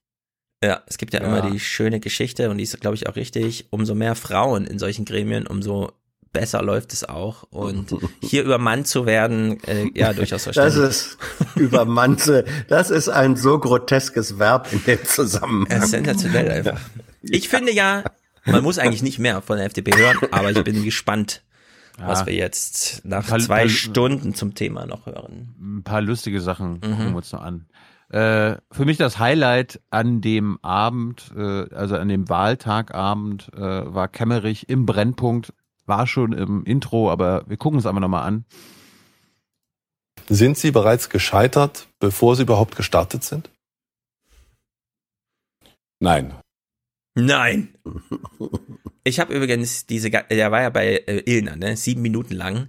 Ja, 0.63 0.83
es 0.87 0.99
gibt 0.99 1.15
ja, 1.15 1.23
ja. 1.23 1.27
immer 1.27 1.51
die 1.51 1.61
schöne 1.61 2.01
Geschichte 2.01 2.51
und 2.51 2.59
die 2.59 2.65
ist, 2.65 2.79
glaube 2.81 2.97
ich, 2.97 3.09
auch 3.09 3.17
richtig. 3.17 3.67
Umso 3.71 3.95
mehr 3.95 4.15
Frauen 4.15 4.67
in 4.67 4.79
solchen 4.79 5.05
Gremien, 5.05 5.47
umso 5.47 5.93
besser 6.33 6.63
läuft 6.63 6.93
es 6.93 7.05
auch. 7.05 7.45
Und 7.51 7.95
hier 8.21 8.45
übermannt 8.45 8.87
zu 8.87 9.07
werden, 9.07 9.63
äh, 9.65 9.87
ja, 9.95 10.13
durchaus 10.13 10.45
verständlich. 10.45 10.83
Das 10.83 10.97
ist 10.97 11.19
übermannt, 11.57 12.31
das 12.69 12.91
ist 12.91 13.09
ein 13.09 13.37
so 13.37 13.59
groteskes 13.59 14.39
Verb 14.39 14.73
in 14.73 14.85
dem 14.85 15.05
Zusammenhang. 15.05 15.81
Ja, 15.81 15.87
sensationell 15.87 16.51
einfach. 16.51 16.81
Ich 17.23 17.49
finde 17.49 17.73
ja, 17.73 18.05
man 18.45 18.63
muss 18.63 18.79
eigentlich 18.79 19.03
nicht 19.03 19.19
mehr 19.19 19.43
von 19.43 19.57
der 19.57 19.67
FDP 19.67 19.97
hören, 19.97 20.19
aber 20.31 20.51
ich 20.51 20.65
bin 20.65 20.85
gespannt, 20.85 21.43
ja. 21.99 22.09
was 22.09 22.27
wir 22.27 22.35
jetzt 22.35 23.05
nach 23.05 23.27
paar, 23.27 23.39
zwei 23.39 23.61
paar, 23.61 23.69
Stunden 23.69 24.35
zum 24.35 24.55
Thema 24.55 24.87
noch 24.87 25.07
hören. 25.07 25.55
Ein 25.61 25.83
paar 25.83 26.01
lustige 26.01 26.41
Sachen 26.41 26.75
mhm. 26.75 26.81
gucken 26.81 27.11
wir 27.11 27.17
uns 27.17 27.33
noch 27.33 27.43
an. 27.43 27.67
Äh, 28.11 28.57
für 28.73 28.85
mich 28.87 28.97
das 28.97 29.21
Highlight 29.21 29.81
an 29.91 30.21
dem 30.21 30.59
Abend, 30.63 31.31
äh, 31.37 31.73
also 31.73 31.97
an 31.97 32.09
dem 32.09 32.29
Wahltagabend, 32.29 33.51
äh, 33.55 33.61
war 33.61 34.09
Kemmerich 34.09 34.69
im 34.69 34.85
Brennpunkt. 34.85 35.53
War 35.91 36.07
schon 36.07 36.33
im 36.33 36.65
Intro, 36.65 37.11
aber 37.11 37.45
wir 37.49 37.57
gucken 37.57 37.81
es 37.81 37.87
einfach 37.87 38.01
nochmal 38.01 38.23
an. 38.23 38.45
Sind 40.29 40.57
Sie 40.57 40.71
bereits 40.71 41.11
gescheitert, 41.11 41.89
bevor 41.99 42.37
Sie 42.37 42.43
überhaupt 42.43 42.77
gestartet 42.77 43.25
sind? 43.25 43.51
Nein. 45.99 46.33
Nein. 47.15 47.75
Ich 49.03 49.19
habe 49.19 49.33
übrigens 49.35 49.87
diese, 49.87 50.11
der 50.11 50.51
war 50.53 50.61
ja 50.61 50.69
bei 50.69 50.97
äh, 51.07 51.23
Ilna, 51.25 51.57
ne, 51.57 51.75
sieben 51.75 52.03
Minuten 52.03 52.35
lang. 52.35 52.69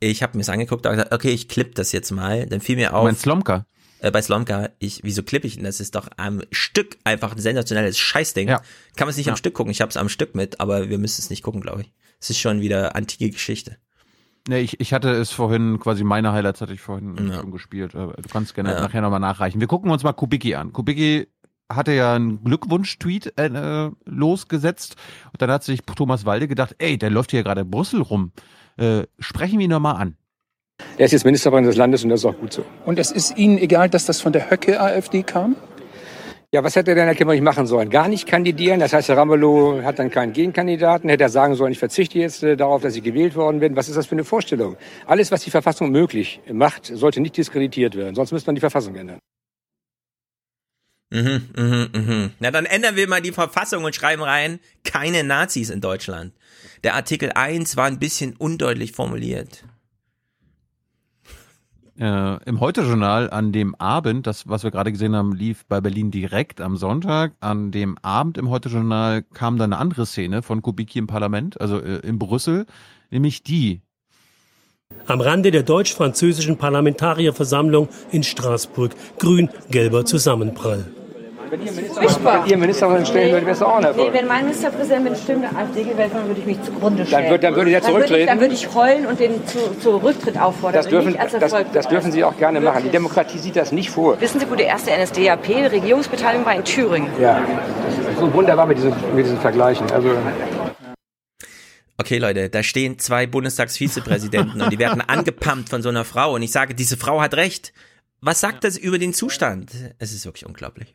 Ich 0.00 0.20
habe 0.24 0.36
mir 0.36 0.42
das 0.42 0.48
angeguckt 0.48 0.84
und 0.84 0.90
gesagt, 0.90 1.12
okay, 1.12 1.30
ich 1.30 1.48
klipp 1.48 1.76
das 1.76 1.92
jetzt 1.92 2.10
mal. 2.10 2.44
Dann 2.46 2.60
fiel 2.60 2.74
mir 2.74 2.92
auf. 2.92 3.04
Mein 3.04 3.14
Slomka. 3.14 3.64
Äh, 4.00 4.10
bei 4.10 4.20
Slomka, 4.20 4.70
ich, 4.80 5.04
wieso 5.04 5.22
klippe 5.22 5.46
ich 5.46 5.54
denn? 5.54 5.62
Das 5.62 5.78
ist 5.78 5.94
doch 5.94 6.08
am 6.16 6.42
Stück 6.50 6.98
einfach 7.04 7.36
ein 7.36 7.40
sensationelles 7.40 7.96
Scheißding. 7.98 8.48
Ja. 8.48 8.56
Kann 8.96 9.06
man 9.06 9.10
es 9.10 9.16
nicht 9.16 9.26
ja. 9.26 9.32
am 9.32 9.36
Stück 9.36 9.54
gucken. 9.54 9.70
Ich 9.70 9.80
habe 9.80 9.90
es 9.90 9.96
am 9.96 10.08
Stück 10.08 10.34
mit, 10.34 10.58
aber 10.58 10.88
wir 10.88 10.98
müssen 10.98 11.20
es 11.20 11.30
nicht 11.30 11.44
gucken, 11.44 11.60
glaube 11.60 11.82
ich. 11.82 11.92
Es 12.20 12.30
ist 12.30 12.38
schon 12.38 12.60
wieder 12.60 12.96
antike 12.96 13.30
Geschichte. 13.30 13.76
Nee, 14.48 14.60
ich, 14.60 14.80
ich 14.80 14.92
hatte 14.94 15.10
es 15.10 15.30
vorhin, 15.30 15.78
quasi 15.78 16.04
meine 16.04 16.32
Highlights 16.32 16.60
hatte 16.60 16.72
ich 16.72 16.80
vorhin 16.80 17.28
ja. 17.28 17.34
schon 17.34 17.50
gespielt. 17.50 17.92
Du 17.92 18.14
kannst 18.32 18.54
gerne 18.54 18.72
ja. 18.72 18.80
nachher 18.80 19.02
nochmal 19.02 19.20
nachreichen. 19.20 19.60
Wir 19.60 19.68
gucken 19.68 19.90
uns 19.90 20.02
mal 20.02 20.14
Kubicki 20.14 20.54
an. 20.54 20.72
Kubicki 20.72 21.28
hatte 21.70 21.92
ja 21.92 22.14
einen 22.14 22.42
Glückwunsch-Tweet 22.44 23.38
äh, 23.38 23.90
losgesetzt 24.06 24.96
und 25.32 25.42
dann 25.42 25.50
hat 25.50 25.64
sich 25.64 25.82
Thomas 25.82 26.24
Walde 26.24 26.48
gedacht, 26.48 26.74
ey, 26.78 26.96
der 26.96 27.10
läuft 27.10 27.30
hier 27.30 27.42
gerade 27.42 27.64
Brüssel 27.64 28.00
rum. 28.00 28.32
Äh, 28.78 29.02
sprechen 29.18 29.58
wir 29.58 29.64
ihn 29.64 29.70
nochmal 29.70 29.96
an. 29.96 30.16
Er 30.96 31.06
ist 31.06 31.12
jetzt 31.12 31.24
Ministerpräsident 31.24 31.70
des 31.70 31.76
Landes 31.76 32.04
und 32.04 32.10
das 32.10 32.20
ist 32.20 32.24
auch 32.24 32.38
gut 32.38 32.52
so. 32.52 32.64
Und 32.86 32.98
es 32.98 33.10
ist 33.10 33.36
Ihnen 33.36 33.58
egal, 33.58 33.90
dass 33.90 34.06
das 34.06 34.20
von 34.20 34.32
der 34.32 34.50
Höcke-AfD 34.50 35.24
kam? 35.24 35.56
Ja, 36.50 36.64
was 36.64 36.76
hätte 36.76 36.94
denn 36.94 37.04
Herr 37.04 37.14
Kemmerich 37.14 37.42
machen 37.42 37.66
sollen? 37.66 37.90
Gar 37.90 38.08
nicht 38.08 38.26
kandidieren. 38.26 38.80
Das 38.80 38.94
heißt, 38.94 39.10
Herr 39.10 39.18
Ramelow 39.18 39.82
hat 39.82 39.98
dann 39.98 40.10
keinen 40.10 40.32
Gegenkandidaten. 40.32 41.10
Hätte 41.10 41.24
er 41.24 41.28
sagen 41.28 41.54
sollen, 41.56 41.72
ich 41.72 41.78
verzichte 41.78 42.18
jetzt 42.18 42.42
äh, 42.42 42.56
darauf, 42.56 42.80
dass 42.80 42.96
ich 42.96 43.02
gewählt 43.02 43.36
worden 43.36 43.60
bin. 43.60 43.76
Was 43.76 43.90
ist 43.90 43.96
das 43.96 44.06
für 44.06 44.12
eine 44.12 44.24
Vorstellung? 44.24 44.78
Alles, 45.06 45.30
was 45.30 45.44
die 45.44 45.50
Verfassung 45.50 45.90
möglich 45.90 46.40
macht, 46.50 46.86
sollte 46.86 47.20
nicht 47.20 47.36
diskreditiert 47.36 47.96
werden. 47.96 48.14
Sonst 48.14 48.32
müsste 48.32 48.48
man 48.48 48.54
die 48.54 48.60
Verfassung 48.60 48.96
ändern. 48.96 49.18
Mhm, 51.10 51.50
mhm, 51.54 51.88
mhm. 51.92 52.30
Na, 52.38 52.50
dann 52.50 52.64
ändern 52.64 52.96
wir 52.96 53.08
mal 53.08 53.20
die 53.20 53.32
Verfassung 53.32 53.84
und 53.84 53.94
schreiben 53.94 54.22
rein, 54.22 54.58
keine 54.84 55.24
Nazis 55.24 55.68
in 55.68 55.82
Deutschland. 55.82 56.32
Der 56.82 56.94
Artikel 56.94 57.30
1 57.34 57.76
war 57.76 57.84
ein 57.84 57.98
bisschen 57.98 58.36
undeutlich 58.36 58.92
formuliert. 58.92 59.64
Äh, 62.00 62.44
Im 62.44 62.60
Heute-Journal 62.60 63.28
an 63.30 63.50
dem 63.50 63.74
Abend, 63.74 64.28
das, 64.28 64.48
was 64.48 64.62
wir 64.62 64.70
gerade 64.70 64.92
gesehen 64.92 65.16
haben, 65.16 65.34
lief 65.34 65.66
bei 65.66 65.80
Berlin 65.80 66.12
direkt 66.12 66.60
am 66.60 66.76
Sonntag. 66.76 67.32
An 67.40 67.72
dem 67.72 67.98
Abend 68.02 68.38
im 68.38 68.50
Heute-Journal 68.50 69.22
kam 69.34 69.58
dann 69.58 69.72
eine 69.72 69.80
andere 69.80 70.06
Szene 70.06 70.42
von 70.42 70.62
Kubicki 70.62 71.00
im 71.00 71.08
Parlament, 71.08 71.60
also 71.60 71.80
äh, 71.80 71.98
in 72.06 72.20
Brüssel, 72.20 72.66
nämlich 73.10 73.42
die. 73.42 73.80
Am 75.06 75.20
Rande 75.20 75.50
der 75.50 75.64
deutsch-französischen 75.64 76.56
Parlamentarierversammlung 76.56 77.88
in 78.12 78.22
Straßburg 78.22 78.92
grün-gelber 79.18 80.04
Zusammenprall. 80.04 80.86
Wenn 81.50 82.46
ihr 82.46 82.56
Ministerpräsident 82.56 83.08
stellen 83.08 83.32
würdet, 83.32 83.46
wäre 83.46 83.56
es 83.56 83.62
auch 83.62 83.80
Nee, 83.80 84.10
wenn 84.12 84.26
mein 84.26 84.44
Ministerpräsident 84.44 85.04
mit 85.04 85.18
Stimme 85.18 85.48
AfD 85.56 85.84
gewählt 85.84 86.12
wird, 86.14 86.26
würde 86.26 86.40
ich 86.40 86.46
mich 86.46 86.62
zugrunde 86.62 87.06
stellen. 87.06 87.22
Dann, 87.24 87.30
würd, 87.30 87.44
dann 87.44 87.56
würde 87.56 87.70
er 87.70 87.82
zurücktreten? 87.82 88.26
Dann 88.26 88.40
würde 88.40 88.54
ich, 88.54 88.66
dann 88.66 88.76
würde 88.76 88.88
ich 88.88 88.94
heulen 88.94 89.06
und 89.06 89.20
den 89.20 89.46
zu, 89.46 89.80
zu 89.80 89.96
Rücktritt 89.96 90.38
auffordern. 90.38 90.74
Das 90.74 90.88
dürfen, 90.88 91.16
das, 91.16 91.54
das 91.72 91.88
dürfen 91.88 92.12
Sie 92.12 92.24
auch 92.24 92.36
gerne 92.36 92.60
machen. 92.60 92.82
Die 92.84 92.90
Demokratie 92.90 93.38
sieht 93.38 93.56
das 93.56 93.72
nicht 93.72 93.90
vor. 93.90 94.20
Wissen 94.20 94.40
Sie, 94.40 94.50
wo 94.50 94.54
die 94.54 94.64
erste 94.64 94.90
NSDAP-Regierungsbeteiligung 94.90 96.44
war? 96.44 96.54
In 96.54 96.64
Thüringen. 96.64 97.10
Ja, 97.20 97.40
das 97.86 98.12
ist 98.14 98.18
so 98.18 98.32
wunderbar 98.32 98.66
mit 98.66 98.78
diesen, 98.78 98.92
mit 99.14 99.24
diesen 99.24 99.38
Vergleichen. 99.38 99.90
Also, 99.90 100.10
Okay, 102.00 102.18
Leute, 102.18 102.48
da 102.48 102.62
stehen 102.62 103.00
zwei 103.00 103.26
Bundestagsvizepräsidenten 103.26 104.62
und 104.62 104.72
die 104.72 104.78
werden 104.78 105.00
angepumpt 105.06 105.68
von 105.68 105.82
so 105.82 105.88
einer 105.88 106.04
Frau. 106.04 106.34
Und 106.34 106.42
ich 106.42 106.52
sage, 106.52 106.74
diese 106.74 106.96
Frau 106.96 107.20
hat 107.20 107.34
recht. 107.34 107.72
Was 108.20 108.40
sagt 108.40 108.64
das 108.64 108.76
über 108.76 108.98
den 108.98 109.12
Zustand? 109.14 109.70
Es 109.98 110.12
ist 110.12 110.24
wirklich 110.24 110.46
unglaublich. 110.46 110.94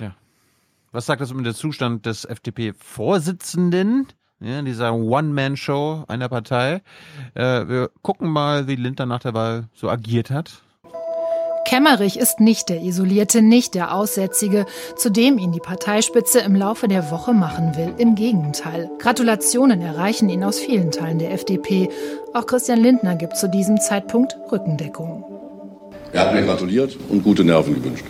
Tja. 0.00 0.16
Was 0.92 1.04
sagt 1.04 1.20
das 1.20 1.30
über 1.30 1.42
den 1.42 1.54
Zustand 1.54 2.06
des 2.06 2.24
FDP-Vorsitzenden? 2.24 4.06
Ja, 4.40 4.62
dieser 4.62 4.94
One-Man-Show 4.94 6.04
einer 6.08 6.30
Partei. 6.30 6.80
Äh, 7.34 7.68
wir 7.68 7.90
gucken 8.00 8.30
mal, 8.30 8.66
wie 8.66 8.76
Lindner 8.76 9.04
nach 9.04 9.20
der 9.20 9.34
Wahl 9.34 9.68
so 9.74 9.90
agiert 9.90 10.30
hat. 10.30 10.62
Kemmerich 11.66 12.18
ist 12.18 12.40
nicht 12.40 12.70
der 12.70 12.80
Isolierte, 12.80 13.42
nicht 13.42 13.74
der 13.74 13.94
Aussätzige, 13.94 14.64
zu 14.96 15.10
dem 15.10 15.36
ihn 15.36 15.52
die 15.52 15.60
Parteispitze 15.60 16.40
im 16.40 16.56
Laufe 16.56 16.88
der 16.88 17.10
Woche 17.10 17.34
machen 17.34 17.76
will. 17.76 17.94
Im 17.98 18.14
Gegenteil. 18.14 18.90
Gratulationen 18.98 19.82
erreichen 19.82 20.30
ihn 20.30 20.42
aus 20.42 20.58
vielen 20.58 20.90
Teilen 20.90 21.18
der 21.18 21.32
FDP. 21.32 21.90
Auch 22.32 22.46
Christian 22.46 22.80
Lindner 22.80 23.16
gibt 23.16 23.36
zu 23.36 23.50
diesem 23.50 23.78
Zeitpunkt 23.78 24.34
Rückendeckung. 24.50 25.24
Er 26.12 26.22
hat 26.22 26.34
mir 26.34 26.42
gratuliert 26.42 26.96
und 27.10 27.22
gute 27.22 27.44
Nerven 27.44 27.74
gewünscht. 27.74 28.06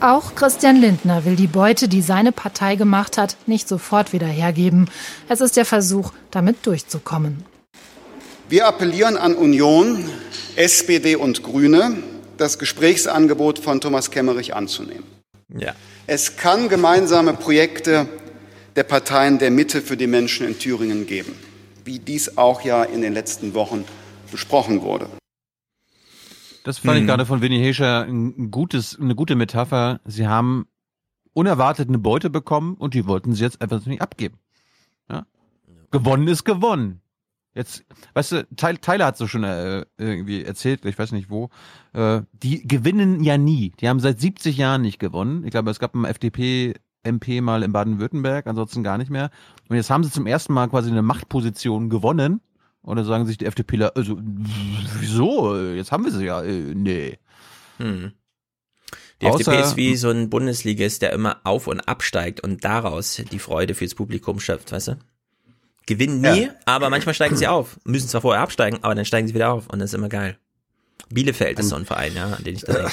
Auch 0.00 0.34
Christian 0.34 0.76
Lindner 0.76 1.24
will 1.24 1.36
die 1.36 1.46
Beute, 1.46 1.88
die 1.88 2.02
seine 2.02 2.30
Partei 2.30 2.76
gemacht 2.76 3.16
hat, 3.16 3.36
nicht 3.46 3.66
sofort 3.66 4.12
wieder 4.12 4.26
hergeben. 4.26 4.90
Es 5.28 5.40
ist 5.40 5.56
der 5.56 5.64
Versuch, 5.64 6.12
damit 6.30 6.66
durchzukommen. 6.66 7.44
Wir 8.48 8.66
appellieren 8.66 9.16
an 9.16 9.34
Union, 9.34 10.04
SPD 10.54 11.16
und 11.16 11.42
Grüne, 11.42 11.96
das 12.36 12.58
Gesprächsangebot 12.58 13.58
von 13.58 13.80
Thomas 13.80 14.10
Kemmerich 14.10 14.54
anzunehmen. 14.54 15.04
Ja. 15.56 15.74
Es 16.06 16.36
kann 16.36 16.68
gemeinsame 16.68 17.32
Projekte 17.32 18.06
der 18.76 18.84
Parteien 18.84 19.38
der 19.38 19.50
Mitte 19.50 19.80
für 19.80 19.96
die 19.96 20.06
Menschen 20.06 20.46
in 20.46 20.58
Thüringen 20.58 21.06
geben, 21.06 21.34
wie 21.84 21.98
dies 21.98 22.36
auch 22.36 22.60
ja 22.60 22.84
in 22.84 23.00
den 23.00 23.14
letzten 23.14 23.54
Wochen 23.54 23.84
besprochen 24.30 24.82
wurde. 24.82 25.08
Das 26.66 26.78
fand 26.78 26.96
hm. 26.96 27.02
ich 27.02 27.08
gerade 27.08 27.26
von 27.26 27.42
Winnie 27.42 27.62
Hescher 27.62 28.06
ein 28.08 28.50
gutes, 28.50 28.98
eine 28.98 29.14
gute 29.14 29.36
Metapher. 29.36 30.00
Sie 30.04 30.26
haben 30.26 30.66
unerwartet 31.32 31.88
eine 31.88 32.00
Beute 32.00 32.28
bekommen 32.28 32.74
und 32.74 32.92
die 32.94 33.06
wollten 33.06 33.34
sie 33.34 33.44
jetzt 33.44 33.62
einfach 33.62 33.86
nicht 33.86 34.02
abgeben. 34.02 34.40
Ja? 35.08 35.26
Gewonnen 35.92 36.26
ist 36.26 36.42
gewonnen. 36.42 37.02
Jetzt, 37.54 37.84
weißt 38.14 38.32
du, 38.32 38.46
Tyler 38.56 39.06
hat 39.06 39.16
so 39.16 39.28
schon 39.28 39.44
äh, 39.44 39.86
irgendwie 39.96 40.42
erzählt, 40.42 40.84
ich 40.84 40.98
weiß 40.98 41.12
nicht 41.12 41.30
wo, 41.30 41.50
äh, 41.92 42.22
die 42.32 42.66
gewinnen 42.66 43.22
ja 43.22 43.38
nie. 43.38 43.70
Die 43.78 43.88
haben 43.88 44.00
seit 44.00 44.20
70 44.20 44.56
Jahren 44.56 44.82
nicht 44.82 44.98
gewonnen. 44.98 45.44
Ich 45.44 45.52
glaube, 45.52 45.70
es 45.70 45.78
gab 45.78 45.94
einen 45.94 46.04
FDP-MP 46.04 47.42
mal 47.42 47.62
in 47.62 47.72
Baden-Württemberg, 47.72 48.48
ansonsten 48.48 48.82
gar 48.82 48.98
nicht 48.98 49.10
mehr. 49.10 49.30
Und 49.68 49.76
jetzt 49.76 49.90
haben 49.90 50.02
sie 50.02 50.10
zum 50.10 50.26
ersten 50.26 50.52
Mal 50.52 50.68
quasi 50.68 50.90
eine 50.90 51.02
Machtposition 51.02 51.90
gewonnen 51.90 52.40
und 52.86 52.96
dann 52.96 53.04
sagen 53.04 53.26
sich 53.26 53.36
die 53.36 53.46
FDPler, 53.46 53.96
also, 53.96 54.16
wieso? 55.00 55.58
Jetzt 55.58 55.90
haben 55.90 56.04
wir 56.04 56.12
sie 56.12 56.24
ja. 56.24 56.40
Äh, 56.42 56.72
nee. 56.72 57.18
Hm. 57.78 58.12
Die 59.20 59.26
Außer, 59.26 59.40
FDP 59.40 59.60
ist 59.60 59.76
wie 59.76 59.96
so 59.96 60.08
ein 60.08 60.30
Bundesligist, 60.30 61.02
der 61.02 61.12
immer 61.12 61.40
auf 61.42 61.66
und 61.66 61.80
absteigt 61.80 62.40
und 62.40 62.64
daraus 62.64 63.20
die 63.32 63.40
Freude 63.40 63.74
fürs 63.74 63.96
Publikum 63.96 64.38
schöpft, 64.38 64.70
weißt 64.70 64.88
du? 64.88 64.98
Gewinnen 65.86 66.20
nie, 66.20 66.42
ja. 66.42 66.54
aber 66.64 66.88
manchmal 66.88 67.14
steigen 67.14 67.36
sie 67.36 67.48
auf. 67.48 67.76
Müssen 67.84 68.08
zwar 68.08 68.20
vorher 68.20 68.42
absteigen, 68.42 68.78
aber 68.82 68.94
dann 68.94 69.04
steigen 69.04 69.26
sie 69.26 69.34
wieder 69.34 69.52
auf 69.52 69.66
und 69.68 69.80
das 69.80 69.90
ist 69.90 69.94
immer 69.94 70.08
geil. 70.08 70.38
Bielefeld 71.08 71.58
ist 71.58 71.70
so 71.70 71.76
ein 71.76 71.86
Verein, 71.86 72.14
ja, 72.14 72.34
an 72.34 72.44
den 72.44 72.54
ich 72.54 72.62
da 72.62 72.72
denke. 72.72 72.92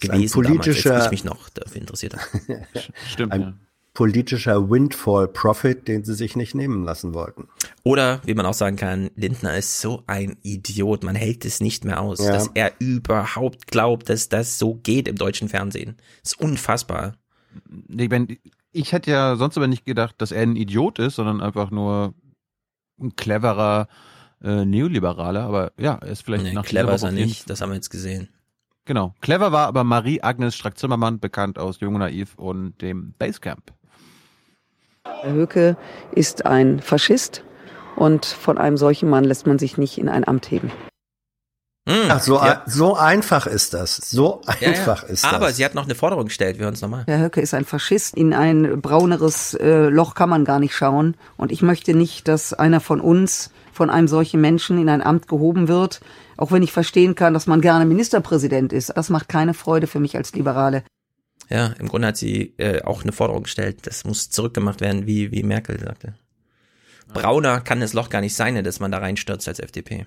gewesen 0.00 0.34
politischer, 0.34 0.88
damals, 0.88 1.04
als 1.04 1.04
ich 1.06 1.10
mich 1.22 1.24
noch 1.24 1.48
dafür 1.50 1.80
interessiert 1.80 2.16
habe. 2.16 2.66
Stimmt, 3.08 3.32
ein, 3.32 3.40
ja 3.40 3.54
politischer 3.94 4.68
Windfall-Profit, 4.70 5.86
den 5.86 6.04
sie 6.04 6.14
sich 6.14 6.34
nicht 6.34 6.54
nehmen 6.54 6.84
lassen 6.84 7.14
wollten. 7.14 7.48
Oder, 7.84 8.20
wie 8.24 8.34
man 8.34 8.44
auch 8.44 8.54
sagen 8.54 8.76
kann, 8.76 9.10
Lindner 9.14 9.56
ist 9.56 9.80
so 9.80 10.02
ein 10.08 10.36
Idiot, 10.42 11.04
man 11.04 11.14
hält 11.14 11.44
es 11.44 11.60
nicht 11.60 11.84
mehr 11.84 12.00
aus, 12.00 12.18
Ja. 12.18 12.32
dass 12.32 12.50
er 12.54 12.72
überhaupt 12.80 13.68
glaubt, 13.68 14.08
dass 14.08 14.28
das 14.28 14.58
so 14.58 14.74
geht 14.74 15.06
im 15.06 15.14
deutschen 15.16 15.48
Fernsehen. 15.48 15.96
Das 16.22 16.32
ist 16.32 16.40
unfassbar. 16.40 17.14
Ich, 17.88 18.10
mein, 18.10 18.36
ich 18.72 18.92
hätte 18.92 19.12
ja 19.12 19.36
sonst 19.36 19.56
aber 19.56 19.68
nicht 19.68 19.84
gedacht, 19.86 20.16
dass 20.18 20.32
er 20.32 20.42
ein 20.42 20.56
Idiot 20.56 20.98
ist, 20.98 21.14
sondern 21.14 21.40
einfach 21.40 21.70
nur 21.70 22.14
ein 23.00 23.14
cleverer 23.14 23.86
äh, 24.42 24.64
Neoliberaler. 24.64 25.42
Aber 25.44 25.72
ja, 25.78 25.94
er 25.94 26.08
ist 26.08 26.22
vielleicht 26.24 26.42
Nee, 26.42 26.52
nach 26.52 26.64
clever 26.64 26.94
ist 26.94 27.04
er 27.04 27.12
nicht, 27.12 27.48
das 27.48 27.60
haben 27.60 27.70
wir 27.70 27.76
jetzt 27.76 27.90
gesehen. 27.90 28.28
Genau. 28.86 29.14
Clever 29.20 29.52
war 29.52 29.68
aber 29.68 29.84
Marie-Agnes 29.84 30.56
Strack-Zimmermann, 30.56 31.20
bekannt 31.20 31.58
aus 31.60 31.78
Jung 31.80 31.94
und 31.94 32.00
Naiv 32.00 32.34
und 32.36 32.82
dem 32.82 33.14
Basecamp. 33.18 33.72
Herr 35.24 35.34
Höcke 35.34 35.76
ist 36.12 36.46
ein 36.46 36.80
Faschist 36.80 37.42
und 37.96 38.26
von 38.26 38.58
einem 38.58 38.76
solchen 38.76 39.08
Mann 39.08 39.24
lässt 39.24 39.46
man 39.46 39.58
sich 39.58 39.78
nicht 39.78 39.98
in 39.98 40.08
ein 40.08 40.26
Amt 40.26 40.50
heben. 40.50 40.70
Ach, 41.86 42.20
so, 42.20 42.36
ja. 42.36 42.62
so 42.64 42.96
einfach 42.96 43.46
ist 43.46 43.74
das. 43.74 43.96
So 43.96 44.40
Ja, 44.60 44.68
einfach 44.68 45.02
ja. 45.02 45.08
ist 45.10 45.24
Aber 45.26 45.48
das. 45.48 45.56
sie 45.56 45.64
hat 45.66 45.74
noch 45.74 45.84
eine 45.84 45.94
Forderung 45.94 46.26
gestellt, 46.26 46.58
wir 46.58 46.64
hören 46.64 46.74
es 46.74 46.80
nochmal. 46.80 47.04
Herr 47.06 47.20
Höcke 47.20 47.42
ist 47.42 47.52
ein 47.52 47.66
Faschist. 47.66 48.16
In 48.16 48.32
ein 48.32 48.80
brauneres 48.80 49.52
äh, 49.54 49.88
Loch 49.88 50.14
kann 50.14 50.30
man 50.30 50.46
gar 50.46 50.60
nicht 50.60 50.74
schauen. 50.74 51.14
Und 51.36 51.52
ich 51.52 51.60
möchte 51.60 51.94
nicht, 51.94 52.26
dass 52.26 52.54
einer 52.54 52.80
von 52.80 53.00
uns, 53.00 53.50
von 53.72 53.90
einem 53.90 54.08
solchen 54.08 54.40
Menschen 54.40 54.80
in 54.80 54.88
ein 54.88 55.02
Amt 55.02 55.28
gehoben 55.28 55.68
wird. 55.68 56.00
Auch 56.38 56.52
wenn 56.52 56.62
ich 56.62 56.72
verstehen 56.72 57.14
kann, 57.14 57.34
dass 57.34 57.46
man 57.46 57.60
gerne 57.60 57.84
Ministerpräsident 57.84 58.72
ist. 58.72 58.96
Das 58.96 59.10
macht 59.10 59.28
keine 59.28 59.52
Freude 59.52 59.86
für 59.86 60.00
mich 60.00 60.16
als 60.16 60.32
Liberale. 60.32 60.84
Ja, 61.50 61.66
im 61.78 61.88
Grunde 61.88 62.08
hat 62.08 62.16
sie 62.16 62.54
äh, 62.56 62.82
auch 62.82 63.02
eine 63.02 63.12
Forderung 63.12 63.42
gestellt, 63.44 63.86
das 63.86 64.04
muss 64.04 64.30
zurückgemacht 64.30 64.80
werden, 64.80 65.06
wie, 65.06 65.30
wie 65.30 65.42
Merkel 65.42 65.78
sagte. 65.78 66.14
Brauner 67.12 67.60
kann 67.60 67.80
das 67.80 67.92
Loch 67.92 68.08
gar 68.08 68.20
nicht 68.22 68.34
sein, 68.34 68.62
dass 68.64 68.80
man 68.80 68.90
da 68.90 68.98
reinstürzt 68.98 69.46
als 69.46 69.58
FDP. 69.58 70.06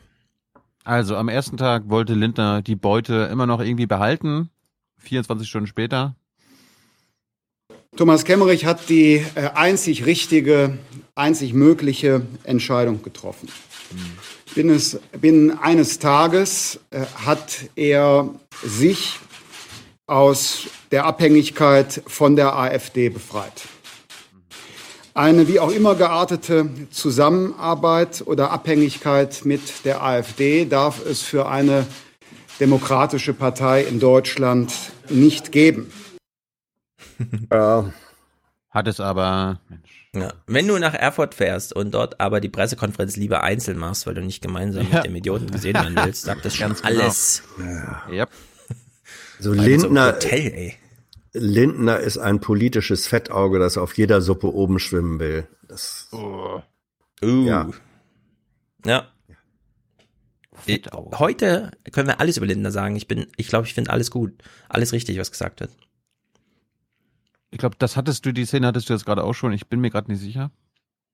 Also 0.84 1.15
am 1.15 1.30
ersten 1.30 1.57
Tag 1.57 1.89
wollte 1.89 2.14
Lindner 2.14 2.61
die 2.61 2.76
Beute 2.76 3.30
immer 3.31 3.45
noch 3.45 3.59
irgendwie 3.61 3.85
behalten. 3.85 4.49
24 4.99 5.47
Stunden 5.47 5.68
später. 5.68 6.15
Thomas 7.95 8.26
Kemmerich 8.26 8.65
hat 8.65 8.89
die 8.89 9.23
äh, 9.35 9.49
einzig 9.55 10.05
richtige, 10.05 10.77
einzig 11.15 11.53
mögliche 11.53 12.22
Entscheidung 12.43 13.01
getroffen. 13.03 13.49
Binnen, 14.55 14.76
es- 14.76 14.99
binnen 15.19 15.57
eines 15.57 15.99
Tages 15.99 16.80
äh, 16.91 17.05
hat 17.26 17.69
er 17.76 18.30
sich 18.64 19.19
aus 20.08 20.68
der 20.92 21.06
Abhängigkeit 21.06 22.02
von 22.08 22.36
der 22.36 22.56
AfD 22.56 23.10
befreit. 23.10 23.64
Eine 25.14 25.48
wie 25.48 25.60
auch 25.60 25.72
immer 25.72 25.96
geartete 25.96 26.70
Zusammenarbeit 26.92 28.24
oder 28.26 28.52
Abhängigkeit 28.52 29.42
mit 29.46 29.84
der 29.86 30.04
AfD 30.04 30.66
darf 30.66 31.04
es 31.06 31.22
für 31.24 31.48
eine 31.50 31.86
demokratische 32.60 33.34
Partei 33.34 33.84
in 33.84 34.00
Deutschland 34.00 34.74
nicht 35.10 35.52
geben. 35.52 35.92
Ja. 37.52 37.92
Hat 38.70 38.88
es 38.88 39.00
aber. 39.00 39.60
Ja. 40.14 40.34
Wenn 40.46 40.68
du 40.68 40.78
nach 40.78 40.94
Erfurt 40.94 41.34
fährst 41.34 41.74
und 41.76 41.92
dort 41.96 42.20
aber 42.20 42.40
die 42.42 42.50
Pressekonferenz 42.50 43.16
lieber 43.16 43.42
einzeln 43.42 43.80
machst, 43.80 44.06
weil 44.06 44.14
du 44.14 44.22
nicht 44.22 44.44
gemeinsam 44.44 44.86
Ja. 44.92 44.98
mit 44.98 45.06
dem 45.08 45.16
Idioten 45.16 45.50
gesehen 45.50 45.74
werden 45.74 45.96
willst, 45.96 46.24
sagt 46.26 46.46
das 46.46 46.56
schon 46.56 46.68
Ganz 46.70 46.84
genau. 46.84 47.02
alles. 47.02 47.42
So 49.39 49.53
so 49.53 49.59
im 49.59 49.65
Lindner, 49.65 50.14
Hotel, 50.14 50.53
ey. 50.53 50.76
Lindner 51.34 51.99
ist 51.99 52.18
ein 52.18 52.39
politisches 52.39 53.07
Fettauge, 53.07 53.59
das 53.59 53.77
auf 53.77 53.97
jeder 53.97 54.22
Suppe 54.22 54.53
oben 54.53 54.80
schwimmen 54.80 55.19
will. 55.19 55.47
Das, 55.68 56.07
Uh. 56.11 56.61
Ja. 57.22 57.69
Ja. 58.85 59.07
Ich, 60.65 60.84
heute 61.18 61.72
können 61.91 62.07
wir 62.07 62.19
alles 62.19 62.38
über 62.38 62.45
Lindner 62.45 62.72
sagen. 62.72 62.95
Ich 62.95 63.07
bin, 63.07 63.27
ich 63.38 63.47
glaube, 63.47 63.68
ich 63.68 63.73
finde 63.73 63.91
alles 63.91 64.11
gut. 64.11 64.34
Alles 64.69 64.91
richtig, 64.91 65.18
was 65.19 65.31
gesagt 65.31 65.59
wird. 65.59 65.72
Ich 67.51 67.59
glaube, 67.59 67.76
das 67.80 67.95
hattest 67.95 68.26
du, 68.26 68.34
die 68.34 68.45
Szene 68.45 68.68
hattest 68.68 68.89
du 68.89 68.93
jetzt 68.93 69.05
gerade 69.05 69.23
auch 69.23 69.34
schon. 69.34 69.53
Ich 69.53 69.68
bin 69.68 69.80
mir 69.80 69.89
gerade 69.89 70.11
nicht 70.11 70.22
sicher. 70.22 70.51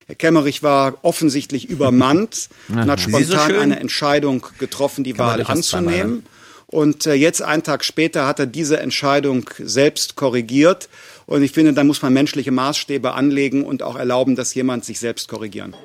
Herr 0.05 0.15
Kemmerich 0.15 0.63
war 0.63 0.97
offensichtlich 1.03 1.69
übermannt 1.69 2.49
und 2.69 2.89
hat 2.89 2.99
so 2.99 3.09
spontan 3.09 3.49
schön? 3.49 3.59
eine 3.59 3.79
Entscheidung 3.79 4.45
getroffen, 4.59 5.03
die 5.03 5.13
Kann 5.13 5.27
Wahl 5.27 5.43
anzunehmen. 5.45 6.25
Und 6.73 7.05
äh, 7.05 7.13
jetzt, 7.13 7.43
einen 7.43 7.61
Tag 7.61 7.83
später, 7.85 8.25
hat 8.25 8.39
er 8.39 8.47
diese 8.47 8.79
Entscheidung 8.79 9.47
selbst 9.59 10.15
korrigiert. 10.15 10.89
Und 11.27 11.43
ich 11.43 11.51
finde, 11.51 11.73
da 11.73 11.83
muss 11.83 12.01
man 12.01 12.11
menschliche 12.13 12.51
Maßstäbe 12.51 13.13
anlegen 13.13 13.63
und 13.63 13.83
auch 13.83 13.95
erlauben, 13.95 14.35
dass 14.35 14.55
jemand 14.55 14.83
sich 14.83 14.99
selbst 14.99 15.29
korrigieren. 15.29 15.75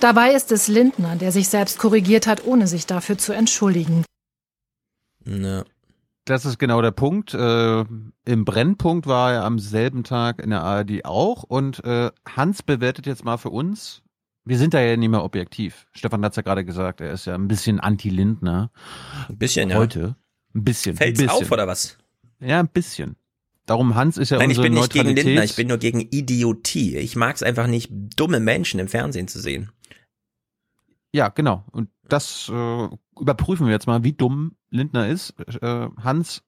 Dabei 0.00 0.34
ist 0.34 0.50
es 0.50 0.66
Lindner, 0.66 1.14
der 1.14 1.30
sich 1.30 1.48
selbst 1.48 1.78
korrigiert 1.78 2.26
hat, 2.26 2.44
ohne 2.44 2.66
sich 2.66 2.84
dafür 2.84 3.16
zu 3.16 3.32
entschuldigen. 3.32 4.04
Ne. 5.24 5.64
Das 6.24 6.44
ist 6.44 6.58
genau 6.58 6.82
der 6.82 6.90
Punkt. 6.90 7.32
Äh, 7.32 7.84
Im 8.24 8.44
Brennpunkt 8.44 9.06
war 9.06 9.32
er 9.32 9.44
am 9.44 9.60
selben 9.60 10.02
Tag 10.02 10.42
in 10.42 10.50
der 10.50 10.62
ARD 10.62 11.04
auch. 11.04 11.44
Und 11.44 11.84
äh, 11.84 12.10
Hans 12.28 12.64
bewertet 12.64 13.06
jetzt 13.06 13.24
mal 13.24 13.36
für 13.36 13.50
uns. 13.50 14.02
Wir 14.48 14.56
sind 14.56 14.72
da 14.72 14.80
ja 14.80 14.96
nicht 14.96 15.10
mehr 15.10 15.22
objektiv. 15.24 15.86
Stefan 15.92 16.24
hat 16.24 16.32
es 16.32 16.36
ja 16.36 16.42
gerade 16.42 16.64
gesagt, 16.64 17.02
er 17.02 17.12
ist 17.12 17.26
ja 17.26 17.34
ein 17.34 17.48
bisschen 17.48 17.80
anti-Lindner. 17.80 18.70
Ein 19.28 19.36
bisschen, 19.36 19.68
ja. 19.68 19.76
Heute. 19.76 20.16
Ein 20.54 20.64
bisschen. 20.64 20.96
Fällt's 20.96 21.20
ein 21.20 21.26
bisschen. 21.26 21.42
auf 21.44 21.52
oder 21.52 21.66
was? 21.66 21.98
Ja, 22.40 22.58
ein 22.58 22.68
bisschen. 22.68 23.16
Darum, 23.66 23.94
Hans 23.94 24.16
ist 24.16 24.30
ja 24.30 24.38
Nein, 24.38 24.50
ich 24.50 24.56
unsere 24.56 24.70
bin 24.70 24.80
nicht 24.80 24.92
gegen. 24.94 25.14
Lindner, 25.14 25.44
ich 25.44 25.54
bin 25.54 25.68
nur 25.68 25.76
gegen 25.76 26.00
Idiotie. 26.00 26.96
Ich 26.96 27.14
mag 27.14 27.36
es 27.36 27.42
einfach 27.42 27.66
nicht, 27.66 27.90
dumme 27.92 28.40
Menschen 28.40 28.80
im 28.80 28.88
Fernsehen 28.88 29.28
zu 29.28 29.38
sehen. 29.38 29.70
Ja, 31.12 31.28
genau. 31.28 31.66
Und 31.70 31.90
das 32.08 32.50
äh, 32.50 32.88
überprüfen 33.20 33.66
wir 33.66 33.74
jetzt 33.74 33.86
mal, 33.86 34.02
wie 34.02 34.14
dumm 34.14 34.56
Lindner 34.70 35.08
ist. 35.08 35.34
Äh, 35.60 35.88
Hans, 36.02 36.42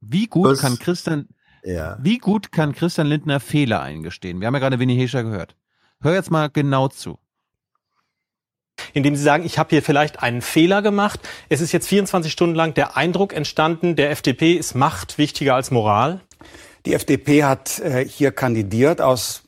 wie 0.00 0.26
gut 0.26 0.52
Was? 0.52 0.60
kann 0.62 0.78
Christian, 0.78 1.28
ja. 1.64 1.98
wie 2.00 2.16
gut 2.16 2.50
kann 2.50 2.72
Christian 2.72 3.08
Lindner 3.08 3.40
Fehler 3.40 3.82
eingestehen? 3.82 4.40
Wir 4.40 4.46
haben 4.46 4.54
ja 4.54 4.60
gerade 4.60 4.78
Winnie 4.78 4.96
Hescher 4.96 5.22
gehört. 5.22 5.54
Hör 6.02 6.14
jetzt 6.14 6.30
mal 6.30 6.48
genau 6.48 6.88
zu. 6.88 7.18
indem 8.94 9.14
sie 9.14 9.22
sagen, 9.22 9.44
ich 9.44 9.58
habe 9.58 9.68
hier 9.70 9.82
vielleicht 9.82 10.22
einen 10.22 10.40
Fehler 10.40 10.80
gemacht. 10.80 11.20
Es 11.50 11.60
ist 11.60 11.72
jetzt 11.72 11.86
24 11.86 12.32
Stunden 12.32 12.54
lang 12.54 12.72
der 12.72 12.96
Eindruck 12.96 13.34
entstanden, 13.34 13.94
der 13.94 14.10
FDP 14.10 14.54
ist 14.54 14.74
Macht 14.74 15.18
wichtiger 15.18 15.54
als 15.54 15.70
Moral. 15.70 16.22
Die 16.86 16.94
FDP 16.94 17.44
hat 17.44 17.78
äh, 17.80 18.06
hier 18.06 18.32
kandidiert 18.32 19.02
aus 19.02 19.42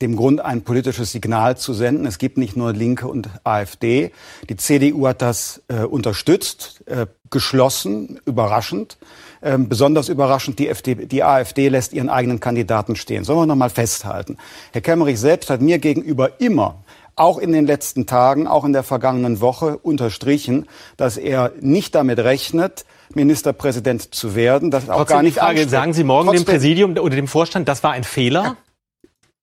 dem 0.00 0.16
Grund, 0.16 0.40
ein 0.40 0.62
politisches 0.62 1.12
Signal 1.12 1.58
zu 1.58 1.74
senden. 1.74 2.06
Es 2.06 2.16
gibt 2.16 2.38
nicht 2.38 2.56
nur 2.56 2.72
Linke 2.72 3.06
und 3.06 3.28
AfD. 3.44 4.12
Die 4.48 4.56
CDU 4.56 5.06
hat 5.06 5.20
das 5.20 5.62
äh, 5.68 5.82
unterstützt, 5.82 6.82
äh, 6.86 7.06
geschlossen, 7.28 8.18
überraschend. 8.24 8.96
Ähm, 9.42 9.68
besonders 9.68 10.08
überraschend, 10.10 10.58
die, 10.58 10.68
FD, 10.68 11.06
die 11.06 11.24
AfD 11.24 11.68
lässt 11.68 11.92
ihren 11.94 12.10
eigenen 12.10 12.40
Kandidaten 12.40 12.94
stehen. 12.94 13.24
Sollen 13.24 13.38
wir 13.38 13.46
noch 13.46 13.56
mal 13.56 13.70
festhalten. 13.70 14.36
Herr 14.72 14.82
Kemmerich 14.82 15.18
selbst 15.18 15.48
hat 15.48 15.62
mir 15.62 15.78
gegenüber 15.78 16.40
immer 16.40 16.82
auch 17.16 17.38
in 17.38 17.52
den 17.52 17.66
letzten 17.66 18.06
Tagen, 18.06 18.46
auch 18.46 18.64
in 18.64 18.72
der 18.72 18.82
vergangenen 18.82 19.40
Woche 19.40 19.76
unterstrichen, 19.78 20.66
dass 20.96 21.16
er 21.16 21.52
nicht 21.60 21.94
damit 21.94 22.18
rechnet, 22.18 22.84
Ministerpräsident 23.14 24.14
zu 24.14 24.34
werden. 24.34 24.70
Das 24.70 24.88
auch 24.88 24.98
Trotzdem 24.98 25.14
gar 25.14 25.20
die 25.22 25.26
nicht 25.26 25.38
Frage, 25.38 25.50
anstrebt. 25.50 25.70
sagen 25.70 25.92
Sie 25.92 26.04
morgen 26.04 26.28
dem 26.28 26.36
Trotzdem- 26.36 26.54
Präsidium 26.54 26.96
oder 26.96 27.16
dem 27.16 27.28
Vorstand, 27.28 27.68
das 27.68 27.82
war 27.82 27.92
ein 27.92 28.04
Fehler? 28.04 28.56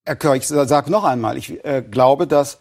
Herr 0.05 0.15
Kör, 0.15 0.35
ich 0.35 0.47
sage 0.47 0.89
noch 0.91 1.03
einmal, 1.03 1.37
ich 1.37 1.63
äh, 1.65 1.81
glaube, 1.81 2.27
dass 2.27 2.59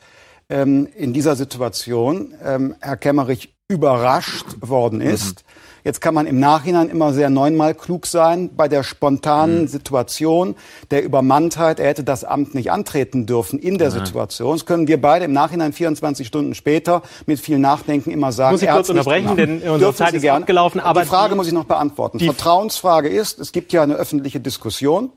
ähm, 0.49 0.89
in 0.97 1.13
dieser 1.13 1.37
Situation 1.37 2.35
ähm, 2.45 2.75
Herr 2.81 2.97
Kemmerich 2.97 3.55
überrascht 3.69 4.47
worden 4.61 5.01
ist. 5.01 5.45
Jetzt 5.87 6.01
kann 6.01 6.15
man 6.15 6.27
im 6.27 6.41
Nachhinein 6.41 6.89
immer 6.89 7.13
sehr 7.13 7.31
neunmal 7.31 7.73
klug 7.73 8.07
sein 8.07 8.51
bei 8.57 8.67
der 8.67 8.83
spontanen 8.83 9.69
Situation 9.69 10.57
der 10.91 11.05
Übermanntheit. 11.05 11.79
Er 11.79 11.87
hätte 11.87 12.03
das 12.03 12.25
Amt 12.25 12.57
nicht 12.57 12.73
antreten 12.73 13.25
dürfen 13.25 13.61
in 13.61 13.79
der 13.79 13.91
Nein. 13.91 14.05
Situation. 14.05 14.57
Das 14.57 14.67
können 14.67 14.89
wir 14.89 15.01
beide 15.01 15.27
im 15.27 15.33
Nachhinein 15.33 15.73
24 15.73 16.27
Stunden 16.27 16.57
später 16.57 17.03
mit 17.27 17.39
viel 17.39 17.61
Nachdenken 17.61 18.11
immer 18.11 18.33
sagen. 18.33 18.55
Muss 18.55 18.63
ich 18.63 18.69
kurz 18.69 18.89
unterbrechen, 18.89 19.37
denn 19.37 19.63
unsere 19.63 19.95
Zeit 19.95 20.11
Sie 20.11 20.17
ist 20.17 20.23
gerne. 20.23 20.41
abgelaufen, 20.41 20.81
aber 20.81 21.03
die 21.03 21.07
Frage 21.07 21.35
die- 21.35 21.37
muss 21.37 21.47
ich 21.47 21.53
noch 21.53 21.67
beantworten. 21.67 22.19
die- 22.19 22.25
Vertrauensfrage 22.27 23.09
ist, 23.09 23.39
es 23.39 23.53
gibt 23.53 23.73
ja 23.73 23.85
eine 23.85 23.95
öffentliche 23.95 24.41
Diskussion. 24.41 25.13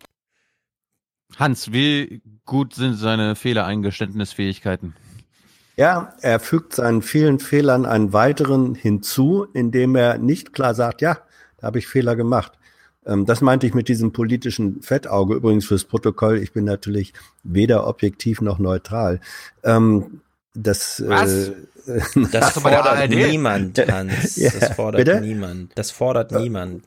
Hans, 1.38 1.72
wie 1.72 2.22
gut 2.46 2.76
sind 2.76 2.94
seine 2.94 3.36
Fehlereingeständnisfähigkeiten? 3.36 4.96
Ja, 5.80 6.12
er 6.20 6.42
fügt 6.42 6.76
seinen 6.76 7.02
vielen 7.02 7.40
Fehlern 7.40 7.86
einen 7.86 8.12
weiteren 8.12 8.76
hinzu, 8.76 9.48
indem 9.54 9.96
er 9.96 10.18
nicht 10.18 10.52
klar 10.52 10.76
sagt, 10.76 11.02
ja, 11.02 11.20
da 11.56 11.68
habe 11.68 11.80
ich 11.80 11.88
Fehler 11.88 12.18
gemacht. 12.18 12.52
Ähm, 13.06 13.26
das 13.26 13.40
meinte 13.40 13.66
ich 13.66 13.74
mit 13.74 13.88
diesem 13.88 14.12
politischen 14.12 14.82
Fettauge. 14.82 15.36
Übrigens 15.36 15.66
fürs 15.66 15.86
Protokoll, 15.86 16.40
ich 16.40 16.52
bin 16.52 16.66
natürlich 16.66 17.14
weder 17.44 17.88
objektiv 17.88 18.42
noch 18.42 18.60
neutral. 18.60 19.22
Ähm, 19.64 20.20
das, 20.54 21.02
Was? 21.08 21.48
Äh, 21.48 21.54
Das 22.30 22.54
der 22.54 22.62
fordert 22.62 23.10
niemand, 23.10 23.80
Hans. 23.90 24.36
Ja, 24.36 24.52
Das 24.60 24.74
fordert 24.74 25.06
bitte? 25.06 25.22
niemand. 25.22 25.72
Das 25.76 25.92
fordert 25.92 26.34
niemand. 26.34 26.84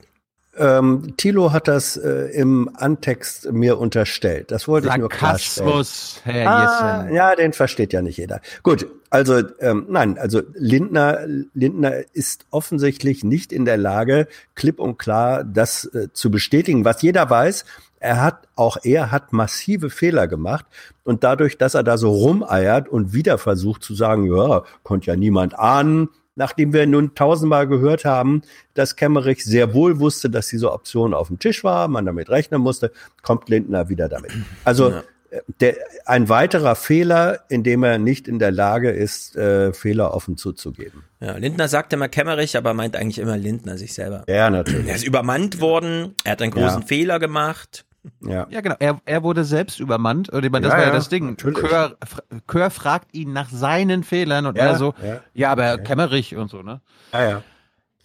Ähm, 0.57 1.15
Thilo 1.17 1.53
hat 1.53 1.67
das 1.67 1.97
äh, 1.97 2.27
im 2.35 2.71
Antext 2.75 3.51
mir 3.53 3.79
unterstellt. 3.79 4.51
Das 4.51 4.69
wollte 4.69 4.89
ich 4.89 4.97
nur 4.97 5.09
klarstellen. 5.09 5.85
Herr 6.25 6.51
ah. 6.51 7.11
Ja, 7.11 7.35
den 7.35 7.53
versteht 7.55 7.93
ja 7.93 8.03
nicht 8.03 8.19
jeder. 8.19 8.41
Gut, 8.63 8.87
also 9.09 9.43
ähm, 9.61 9.87
nein, 9.89 10.19
also 10.19 10.43
Lindner, 10.55 11.21
Lindner 11.55 12.03
ist 12.13 12.45
offensichtlich 12.51 13.25
nicht 13.25 13.53
in 13.53 13.65
der 13.65 13.79
Lage, 13.79 14.29
klipp 14.55 14.79
und 14.79 14.99
klar 14.99 15.43
das 15.45 15.87
äh, 15.87 16.09
zu 16.13 16.31
bestätigen, 16.31 16.85
was 16.85 17.01
jeder 17.01 17.31
weiß. 17.31 17.65
Er 17.99 18.21
hat, 18.21 18.49
auch 18.57 18.79
er 18.83 19.11
hat 19.13 19.33
massive 19.33 19.89
Fehler 19.89 20.27
gemacht 20.27 20.67
und 21.05 21.25
dadurch, 21.25 21.57
dass 21.57 21.75
er 21.75 21.85
da 21.85 21.97
so 21.97 22.11
rumeiert 22.11 22.89
und 22.89 23.13
wieder 23.13 23.39
versucht 23.39 23.83
zu 23.85 23.95
sagen, 23.95 24.27
ja, 24.27 24.65
konnte 24.83 25.07
ja 25.07 25.17
niemand 25.17 25.59
ahnen, 25.59 26.09
nachdem 26.35 26.73
wir 26.73 26.87
nun 26.87 27.15
tausendmal 27.15 27.67
gehört 27.67 28.05
haben, 28.05 28.43
dass 28.75 28.97
Kemmerich 28.97 29.45
sehr 29.45 29.75
wohl 29.75 30.01
wusste, 30.01 30.31
dass 30.31 30.49
diese 30.49 30.73
Option 30.73 31.15
auf 31.15 31.29
dem 31.29 31.39
Tisch 31.39 31.65
war, 31.65 31.89
man 31.89 32.07
damit 32.07 32.31
rechnen 32.31 32.61
musste, 32.61 32.93
kommt 33.23 33.49
Lindner 33.49 33.89
wieder 33.89 34.09
damit. 34.09 34.33
Also 34.65 34.91
ja. 34.91 35.03
der, 35.61 35.77
ein 36.07 36.29
weiterer 36.29 36.75
Fehler, 36.75 37.41
in 37.49 37.63
dem 37.63 37.83
er 37.83 37.99
nicht 37.99 38.29
in 38.29 38.39
der 38.39 38.51
Lage 38.51 38.91
ist, 38.91 39.37
äh, 39.37 39.73
Fehler 39.73 40.15
offen 40.15 40.37
zuzugeben. 40.37 41.05
Ja, 41.21 41.37
Lindner 41.37 41.69
sagt 41.69 41.93
immer 41.93 42.09
Kemmerich, 42.09 42.57
aber 42.57 42.75
meint 42.75 42.97
eigentlich 42.97 43.19
immer 43.19 43.37
Lindner 43.37 43.77
sich 43.77 43.95
selber. 43.95 44.25
Ja, 44.29 44.51
natürlich. 44.51 44.89
Er 44.89 44.95
ist 44.95 45.07
übermannt 45.07 45.61
worden, 45.61 46.15
er 46.25 46.33
hat 46.33 46.43
einen 46.43 46.53
großen 46.53 46.81
ja. 46.81 46.87
Fehler 46.87 47.19
gemacht. 47.19 47.85
Ja. 48.21 48.47
ja, 48.51 48.61
genau. 48.61 48.75
Er, 48.79 49.01
er 49.05 49.23
wurde 49.23 49.45
selbst 49.45 49.79
übermannt. 49.81 50.29
Und 50.29 50.45
ich 50.45 50.51
meine, 50.51 50.65
das 50.65 50.73
Ja, 50.73 50.79
war 50.79 50.85
ja 50.85 50.91
ja, 50.91 50.95
das 50.97 51.09
Ding. 51.09 51.37
Kör, 51.37 51.97
Kör 52.47 52.71
fragt 52.71 53.15
ihn 53.15 53.33
nach 53.33 53.49
seinen 53.51 54.03
Fehlern 54.03 54.47
und 54.47 54.57
Ja, 54.59 54.65
er 54.67 54.77
so, 54.79 54.95
ja. 55.03 55.21
ja, 55.35 55.53
aber 55.53 55.79
Kemmerich 55.79 56.35
und 56.37 56.51
so, 56.51 56.63
ne? 56.63 56.81
Ja, 57.13 57.29
ja. 57.29 57.43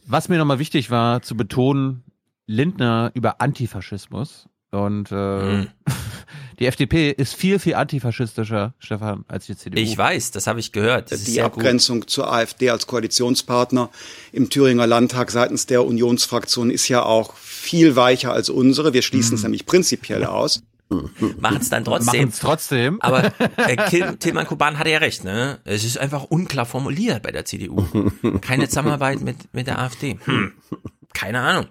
Was 0.06 0.30
mir 0.30 0.38
nochmal 0.38 0.60
wichtig 0.60 0.92
war, 0.92 1.22
zu 1.22 1.36
betonen, 1.36 2.04
Lindner 2.46 3.12
über 3.14 3.42
Antifaschismus. 3.42 4.48
Und 4.72 5.12
äh, 5.12 5.16
Mhm. 5.16 5.68
die 6.60 6.66
FDP 6.68 7.12
ist 7.12 7.34
viel, 7.36 7.58
viel 7.58 7.76
antifaschistischer, 7.76 8.74
Stefan, 8.80 9.24
als 9.28 9.46
die 9.46 9.56
CDU. 9.56 9.80
Ich 9.82 9.98
weiß, 9.98 10.32
das 10.32 10.46
habe 10.46 10.60
ich 10.60 10.72
gehört. 10.74 11.12
Das 11.12 11.20
ist 11.20 11.28
die 11.28 11.32
sehr 11.32 11.46
gut. 11.50 11.64
Abgrenzung 11.64 12.08
zur 12.08 12.32
AfD 12.32 12.70
als 12.70 12.86
Koalitionspartner 12.86 13.90
im 14.34 14.50
Thüringer 14.50 14.86
Landtag 14.86 15.32
seitens 15.32 15.66
der 15.68 15.86
Unionsfraktion 15.86 16.70
ist 16.70 16.88
ja 16.90 17.04
auch 17.04 17.34
viel 17.68 17.98
weicher 17.98 18.32
als 18.32 18.50
unsere. 18.50 18.94
Wir 18.94 19.02
schließen 19.02 19.36
es 19.36 19.44
nämlich 19.44 19.66
prinzipiell 19.66 20.24
aus. 20.24 20.64
Machen 20.90 21.58
es 21.60 21.70
dann 21.70 21.84
trotzdem. 21.84 22.32
Trotzdem. 22.32 23.02
Aber 23.02 23.34
äh, 23.58 24.14
Tilman 24.20 24.48
Kuban 24.48 24.80
hatte 24.80 24.90
ja 24.90 25.00
recht, 25.00 25.26
ne? 25.26 25.60
Es 25.66 25.84
ist 25.84 25.98
einfach 25.98 26.24
unklar 26.24 26.66
formuliert 26.66 27.24
bei 27.24 27.32
der 27.32 27.44
CDU. 27.44 27.86
Keine 28.40 28.70
Zusammenarbeit 28.70 29.20
mit, 29.20 29.54
mit 29.54 29.68
der 29.68 29.80
AfD. 29.80 30.18
Hm. 30.24 30.54
Keine 31.14 31.42
Ahnung. 31.42 31.66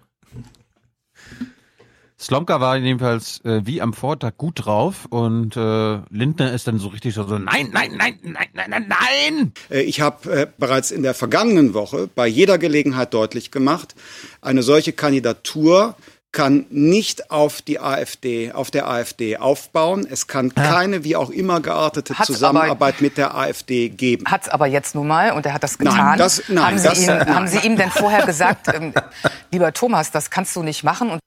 Slomka 2.18 2.60
war 2.60 2.76
jedenfalls 2.78 3.44
äh, 3.44 3.60
wie 3.66 3.82
am 3.82 3.92
Vortag 3.92 4.32
gut 4.38 4.64
drauf 4.64 5.04
und 5.10 5.54
äh, 5.56 5.98
Lindner 6.08 6.52
ist 6.52 6.66
dann 6.66 6.78
so 6.78 6.88
richtig 6.88 7.14
so, 7.14 7.24
so 7.24 7.38
nein, 7.38 7.68
nein, 7.72 7.92
nein, 7.96 8.18
nein, 8.22 8.46
nein, 8.54 8.70
nein, 8.70 8.86
nein. 8.88 9.52
Äh, 9.70 9.82
Ich 9.82 10.00
habe 10.00 10.30
äh, 10.42 10.46
bereits 10.56 10.90
in 10.90 11.02
der 11.02 11.12
vergangenen 11.12 11.74
Woche 11.74 12.08
bei 12.14 12.26
jeder 12.26 12.56
Gelegenheit 12.56 13.12
deutlich 13.12 13.50
gemacht, 13.50 13.94
eine 14.40 14.62
solche 14.62 14.92
Kandidatur 14.94 15.94
kann 16.32 16.66
nicht 16.70 17.30
auf 17.30 17.62
die 17.62 17.80
AfD, 17.80 18.52
auf 18.52 18.70
der 18.70 18.88
AfD 18.90 19.38
aufbauen. 19.38 20.06
Es 20.10 20.26
kann 20.26 20.54
keine 20.54 21.02
wie 21.04 21.16
auch 21.16 21.30
immer 21.30 21.60
geartete 21.60 22.14
Hat's 22.18 22.26
Zusammenarbeit 22.26 23.00
mit 23.00 23.16
der 23.16 23.34
AfD 23.34 23.88
geben. 23.88 24.24
Hat's 24.26 24.48
aber 24.48 24.66
jetzt 24.66 24.94
nun 24.94 25.06
mal 25.06 25.32
und 25.32 25.46
er 25.46 25.54
hat 25.54 25.62
das 25.62 25.78
Nein, 25.78 25.92
getan. 25.94 26.18
das- 26.18 26.42
nein, 26.48 26.64
haben, 26.66 26.78
Sie 26.78 26.84
das- 26.88 27.00
ihm, 27.00 27.06
nein. 27.06 27.34
haben 27.34 27.48
Sie 27.48 27.58
ihm 27.58 27.76
denn 27.76 27.90
vorher 27.90 28.26
gesagt, 28.26 28.68
ähm, 28.74 28.92
lieber 29.52 29.72
Thomas, 29.72 30.10
das 30.10 30.28
kannst 30.30 30.54
du 30.56 30.62
nicht 30.62 30.82
machen? 30.84 31.10
Und 31.10 31.20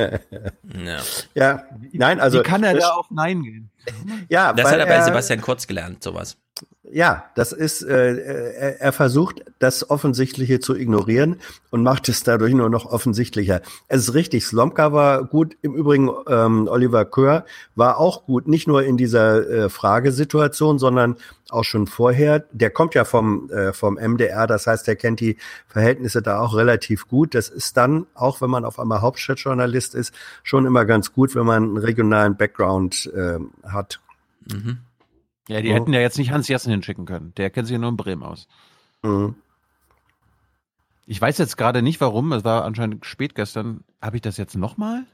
Ja. 0.00 1.00
Ja, 1.34 1.64
nein, 1.92 2.20
also 2.20 2.38
Wie 2.38 2.42
kann 2.42 2.62
er 2.62 2.74
da 2.74 2.90
auf 2.90 3.10
Nein 3.10 3.42
gehen? 3.42 3.70
Ja, 4.28 4.52
Das 4.52 4.70
hat 4.70 4.78
er 4.78 4.86
bei 4.86 5.02
Sebastian 5.02 5.40
Kurz 5.40 5.66
gelernt, 5.66 6.02
sowas. 6.02 6.36
Ja, 6.92 7.24
das 7.36 7.52
ist, 7.52 7.82
äh, 7.82 8.16
er, 8.16 8.80
er 8.80 8.92
versucht, 8.92 9.44
das 9.60 9.90
Offensichtliche 9.90 10.58
zu 10.58 10.74
ignorieren 10.74 11.36
und 11.70 11.84
macht 11.84 12.08
es 12.08 12.24
dadurch 12.24 12.52
nur 12.52 12.68
noch 12.68 12.86
offensichtlicher. 12.86 13.60
Es 13.86 14.08
ist 14.08 14.14
richtig, 14.14 14.44
Slomka 14.44 14.92
war 14.92 15.24
gut. 15.24 15.56
Im 15.62 15.74
Übrigen, 15.74 16.10
ähm, 16.26 16.66
Oliver 16.68 17.04
Kör 17.04 17.44
war 17.76 17.98
auch 17.98 18.24
gut, 18.24 18.48
nicht 18.48 18.66
nur 18.66 18.82
in 18.82 18.96
dieser 18.96 19.48
äh, 19.48 19.68
Fragesituation, 19.68 20.78
sondern 20.78 21.16
auch 21.50 21.64
schon 21.64 21.86
vorher. 21.86 22.44
Der 22.50 22.70
kommt 22.70 22.94
ja 22.94 23.04
vom, 23.04 23.50
äh, 23.50 23.72
vom 23.72 23.94
MDR, 23.94 24.46
das 24.46 24.66
heißt, 24.66 24.88
er 24.88 24.96
kennt 24.96 25.20
die 25.20 25.36
Verhältnisse 25.68 26.22
da 26.22 26.40
auch 26.40 26.56
relativ 26.56 27.06
gut. 27.08 27.34
Das 27.34 27.48
ist 27.48 27.76
dann, 27.76 28.06
auch 28.14 28.40
wenn 28.40 28.50
man 28.50 28.64
auf 28.64 28.78
einmal 28.80 29.00
Hauptstadtjournalist 29.00 29.94
ist, 29.94 30.14
schon 30.42 30.66
immer 30.66 30.84
ganz 30.84 31.12
gut, 31.12 31.34
wenn 31.34 31.46
man 31.46 31.62
einen 31.62 31.76
regionalen 31.76 32.36
Background 32.36 33.10
äh, 33.14 33.38
hat. 33.72 34.00
Mhm. 34.50 34.78
Ja, 35.48 35.60
die 35.60 35.68
Ja. 35.68 35.74
hätten 35.74 35.92
ja 35.92 36.00
jetzt 36.00 36.18
nicht 36.18 36.30
Hans 36.30 36.48
Jessen 36.48 36.70
hinschicken 36.70 37.06
können. 37.06 37.32
Der 37.36 37.50
kennt 37.50 37.66
sich 37.66 37.72
ja 37.72 37.78
nur 37.78 37.90
in 37.90 37.96
Bremen 37.96 38.22
aus. 38.22 38.46
Mhm. 39.02 39.34
Ich 41.06 41.20
weiß 41.20 41.38
jetzt 41.38 41.56
gerade 41.56 41.82
nicht 41.82 42.00
warum, 42.00 42.32
es 42.32 42.44
war 42.44 42.64
anscheinend 42.64 43.04
spät 43.04 43.34
gestern. 43.34 43.82
Habe 44.00 44.16
ich 44.16 44.22
das 44.22 44.36
jetzt 44.36 44.54
nochmal? 44.54 45.04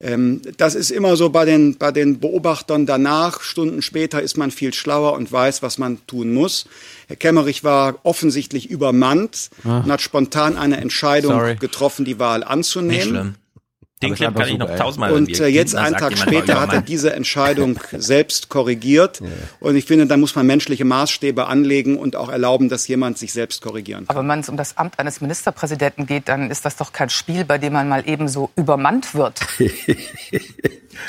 Ähm, 0.00 0.42
das 0.58 0.76
ist 0.76 0.90
immer 0.90 1.16
so 1.16 1.30
bei 1.30 1.44
den, 1.44 1.76
bei 1.76 1.90
den 1.90 2.20
Beobachtern 2.20 2.86
danach. 2.86 3.40
Stunden 3.40 3.82
später 3.82 4.22
ist 4.22 4.36
man 4.36 4.52
viel 4.52 4.72
schlauer 4.72 5.14
und 5.14 5.32
weiß, 5.32 5.62
was 5.62 5.78
man 5.78 6.06
tun 6.06 6.32
muss. 6.32 6.66
Herr 7.08 7.16
Kemmerich 7.16 7.64
war 7.64 7.98
offensichtlich 8.04 8.70
übermannt 8.70 9.50
Ah. 9.64 9.78
und 9.80 9.90
hat 9.90 10.00
spontan 10.00 10.56
eine 10.56 10.76
Entscheidung 10.76 11.32
Sorry. 11.32 11.56
getroffen, 11.56 12.04
die 12.04 12.20
Wahl 12.20 12.40
Nicht 12.40 12.48
anzunehmen. 12.48 13.02
schlimm. 13.08 13.34
Den 14.02 14.14
Clip 14.14 14.34
kann 14.34 14.48
ich 14.48 14.58
noch 14.58 14.74
tausendmal 14.76 15.12
Und 15.12 15.40
äh, 15.40 15.46
jetzt, 15.48 15.74
einen 15.74 15.96
Tag 15.96 16.16
später, 16.16 16.60
hat 16.60 16.72
er 16.72 16.82
diese 16.82 17.12
Entscheidung 17.12 17.80
selbst 17.92 18.48
korrigiert. 18.48 19.20
Und 19.60 19.76
ich 19.76 19.86
finde, 19.86 20.06
da 20.06 20.16
muss 20.16 20.36
man 20.36 20.46
menschliche 20.46 20.84
Maßstäbe 20.84 21.46
anlegen 21.46 21.98
und 21.98 22.14
auch 22.14 22.28
erlauben, 22.28 22.68
dass 22.68 22.86
jemand 22.86 23.18
sich 23.18 23.32
selbst 23.32 23.60
korrigieren 23.60 24.06
kann. 24.06 24.16
aber 24.16 24.28
wenn 24.28 24.40
es 24.40 24.48
um 24.48 24.56
das 24.56 24.76
Amt 24.76 24.98
eines 24.98 25.20
Ministerpräsidenten 25.20 26.06
geht, 26.06 26.28
dann 26.28 26.50
ist 26.50 26.64
das 26.64 26.76
doch 26.76 26.92
kein 26.92 27.10
Spiel, 27.10 27.44
bei 27.44 27.58
dem 27.58 27.72
man 27.72 27.88
mal 27.88 28.08
eben 28.08 28.28
so 28.28 28.50
übermannt 28.56 29.14
wird. 29.14 29.40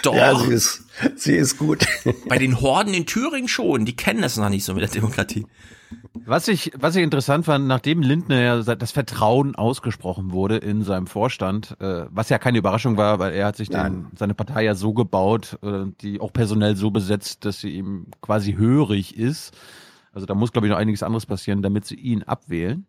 Doch. 0.03 0.15
Ja, 0.15 0.37
sie 0.37 0.53
ist, 0.53 0.83
sie 1.15 1.35
ist 1.35 1.57
gut. 1.57 1.85
Bei 2.27 2.37
den 2.37 2.61
Horden 2.61 2.93
in 2.93 3.05
Thüringen 3.05 3.47
schon. 3.47 3.85
Die 3.85 3.95
kennen 3.95 4.21
das 4.21 4.37
noch 4.37 4.49
nicht 4.49 4.63
so 4.63 4.73
mit 4.73 4.83
der 4.83 4.89
Demokratie. 4.89 5.45
Was 6.13 6.47
ich, 6.47 6.71
was 6.77 6.95
ich 6.95 7.03
interessant 7.03 7.45
fand, 7.45 7.67
nachdem 7.67 8.01
Lindner 8.01 8.41
ja 8.41 8.75
das 8.75 8.91
Vertrauen 8.91 9.55
ausgesprochen 9.55 10.31
wurde 10.31 10.57
in 10.57 10.83
seinem 10.83 11.07
Vorstand, 11.07 11.75
äh, 11.79 12.05
was 12.09 12.29
ja 12.29 12.37
keine 12.37 12.59
Überraschung 12.59 12.97
war, 12.97 13.17
weil 13.19 13.33
er 13.33 13.47
hat 13.47 13.55
sich 13.55 13.69
den, 13.69 14.07
seine 14.15 14.35
Partei 14.35 14.63
ja 14.63 14.75
so 14.75 14.93
gebaut, 14.93 15.57
äh, 15.63 15.85
die 16.01 16.21
auch 16.21 16.31
personell 16.31 16.75
so 16.75 16.91
besetzt, 16.91 17.45
dass 17.45 17.59
sie 17.59 17.71
ihm 17.71 18.07
quasi 18.21 18.53
hörig 18.53 19.17
ist. 19.17 19.57
Also 20.11 20.25
da 20.25 20.35
muss, 20.35 20.51
glaube 20.51 20.67
ich, 20.67 20.71
noch 20.71 20.77
einiges 20.77 21.03
anderes 21.03 21.25
passieren, 21.25 21.61
damit 21.61 21.85
sie 21.85 21.95
ihn 21.95 22.23
abwählen. 22.23 22.85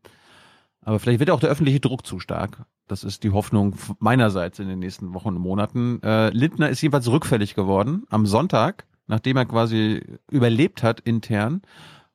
Aber 0.83 0.99
vielleicht 0.99 1.21
wird 1.21 1.31
auch 1.31 1.41
der 1.41 1.51
öffentliche 1.51 1.81
Druck 1.81 2.07
zu 2.07 2.19
stark. 2.21 2.65
Das 2.89 3.05
ist 3.05 3.23
die 3.23 3.31
Hoffnung 3.31 3.77
meinerseits 3.99 4.59
in 4.59 4.69
den 4.69 4.79
nächsten 4.79 5.15
Wochen 5.15 5.29
und 5.29 5.39
Monaten. 5.39 6.03
Äh, 6.03 6.31
Lindner 6.31 6.69
ist 6.69 6.81
jedenfalls 6.81 7.09
rückfällig 7.09 7.55
geworden. 7.55 8.05
Am 8.11 8.27
Sonntag, 8.27 8.87
nachdem 9.07 9.37
er 9.37 9.47
quasi 9.47 10.03
überlebt 10.31 10.83
hat 10.83 11.01
intern, 11.01 11.63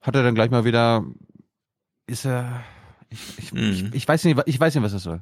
hat 0.06 0.16
er 0.16 0.24
dann 0.24 0.36
gleich 0.36 0.52
mal 0.52 0.66
wieder, 0.66 1.04
ist 2.08 2.26
er, 2.26 2.64
ich, 3.10 3.20
ich, 3.38 3.54
ich, 3.54 3.94
ich 3.94 4.08
weiß 4.08 4.24
nicht, 4.26 4.40
ich 4.46 4.60
weiß 4.60 4.76
nicht, 4.76 4.84
was 4.84 4.92
das 4.92 5.04
soll. 5.04 5.22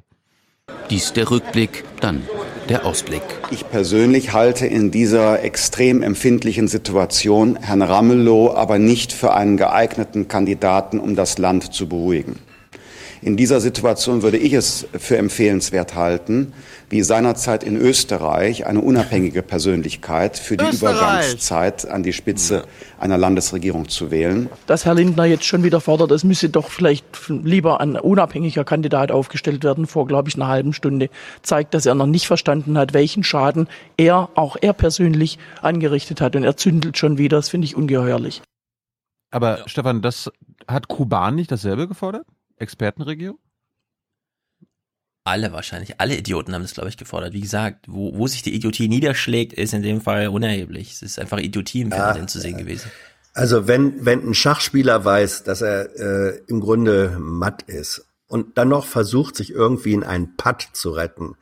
Dies 0.90 1.12
der 1.12 1.30
Rückblick, 1.30 1.84
dann 2.00 2.22
der 2.68 2.86
Ausblick. 2.86 3.22
Ich 3.50 3.68
persönlich 3.68 4.32
halte 4.32 4.66
in 4.66 4.90
dieser 4.90 5.42
extrem 5.42 6.02
empfindlichen 6.02 6.68
Situation 6.68 7.56
Herrn 7.56 7.82
Ramelow 7.82 8.54
aber 8.54 8.78
nicht 8.78 9.12
für 9.12 9.34
einen 9.34 9.56
geeigneten 9.56 10.28
Kandidaten, 10.28 10.98
um 10.98 11.14
das 11.16 11.36
Land 11.38 11.74
zu 11.74 11.88
beruhigen. 11.88 12.38
In 13.24 13.38
dieser 13.38 13.58
Situation 13.62 14.20
würde 14.20 14.36
ich 14.36 14.52
es 14.52 14.86
für 14.92 15.16
empfehlenswert 15.16 15.94
halten, 15.94 16.52
wie 16.90 17.00
seinerzeit 17.00 17.64
in 17.64 17.74
Österreich 17.74 18.66
eine 18.66 18.82
unabhängige 18.82 19.40
Persönlichkeit 19.40 20.38
für 20.38 20.58
die 20.58 20.66
Österreich! 20.66 20.96
Übergangszeit 20.96 21.88
an 21.88 22.02
die 22.02 22.12
Spitze 22.12 22.64
einer 22.98 23.16
Landesregierung 23.16 23.88
zu 23.88 24.10
wählen. 24.10 24.50
Dass 24.66 24.84
Herr 24.84 24.92
Lindner 24.92 25.24
jetzt 25.24 25.46
schon 25.46 25.62
wieder 25.62 25.80
fordert, 25.80 26.10
es 26.10 26.22
müsse 26.22 26.50
doch 26.50 26.68
vielleicht 26.68 27.06
lieber 27.30 27.80
ein 27.80 27.96
unabhängiger 27.96 28.62
Kandidat 28.62 29.10
aufgestellt 29.10 29.64
werden, 29.64 29.86
vor, 29.86 30.06
glaube 30.06 30.28
ich, 30.28 30.34
einer 30.34 30.48
halben 30.48 30.74
Stunde, 30.74 31.08
zeigt, 31.40 31.72
dass 31.72 31.86
er 31.86 31.94
noch 31.94 32.04
nicht 32.04 32.26
verstanden 32.26 32.76
hat, 32.76 32.92
welchen 32.92 33.24
Schaden 33.24 33.68
er, 33.96 34.28
auch 34.34 34.58
er 34.60 34.74
persönlich, 34.74 35.38
angerichtet 35.62 36.20
hat. 36.20 36.36
Und 36.36 36.44
er 36.44 36.58
zündelt 36.58 36.98
schon 36.98 37.16
wieder. 37.16 37.38
Das 37.38 37.48
finde 37.48 37.64
ich 37.64 37.74
ungeheuerlich. 37.74 38.42
Aber 39.30 39.60
Stefan, 39.64 40.02
das 40.02 40.30
hat 40.68 40.88
Kuban 40.88 41.36
nicht 41.36 41.50
dasselbe 41.50 41.88
gefordert? 41.88 42.26
Expertenregierung? 42.56 43.38
Alle 45.26 45.52
wahrscheinlich. 45.52 46.00
Alle 46.00 46.16
Idioten 46.16 46.54
haben 46.54 46.62
das, 46.62 46.74
glaube 46.74 46.90
ich, 46.90 46.98
gefordert. 46.98 47.32
Wie 47.32 47.40
gesagt, 47.40 47.86
wo, 47.88 48.14
wo 48.14 48.26
sich 48.26 48.42
die 48.42 48.54
Idiotie 48.54 48.88
niederschlägt, 48.88 49.54
ist 49.54 49.72
in 49.72 49.82
dem 49.82 50.02
Fall 50.02 50.28
unerheblich. 50.28 50.92
Es 50.92 51.02
ist 51.02 51.18
einfach 51.18 51.38
Idiotie 51.38 51.80
im 51.80 51.92
Fernsehen 51.92 52.28
zu 52.28 52.40
sehen 52.40 52.58
gewesen. 52.58 52.90
Also 53.32 53.66
wenn, 53.66 54.04
wenn 54.04 54.28
ein 54.28 54.34
Schachspieler 54.34 55.04
weiß, 55.04 55.42
dass 55.44 55.62
er 55.62 55.96
äh, 55.96 56.42
im 56.46 56.60
Grunde 56.60 57.16
matt 57.18 57.62
ist 57.62 58.06
und 58.26 58.58
dann 58.58 58.68
noch 58.68 58.86
versucht, 58.86 59.34
sich 59.34 59.50
irgendwie 59.50 59.94
in 59.94 60.04
einen 60.04 60.36
Putt 60.36 60.68
zu 60.72 60.90
retten. 60.90 61.36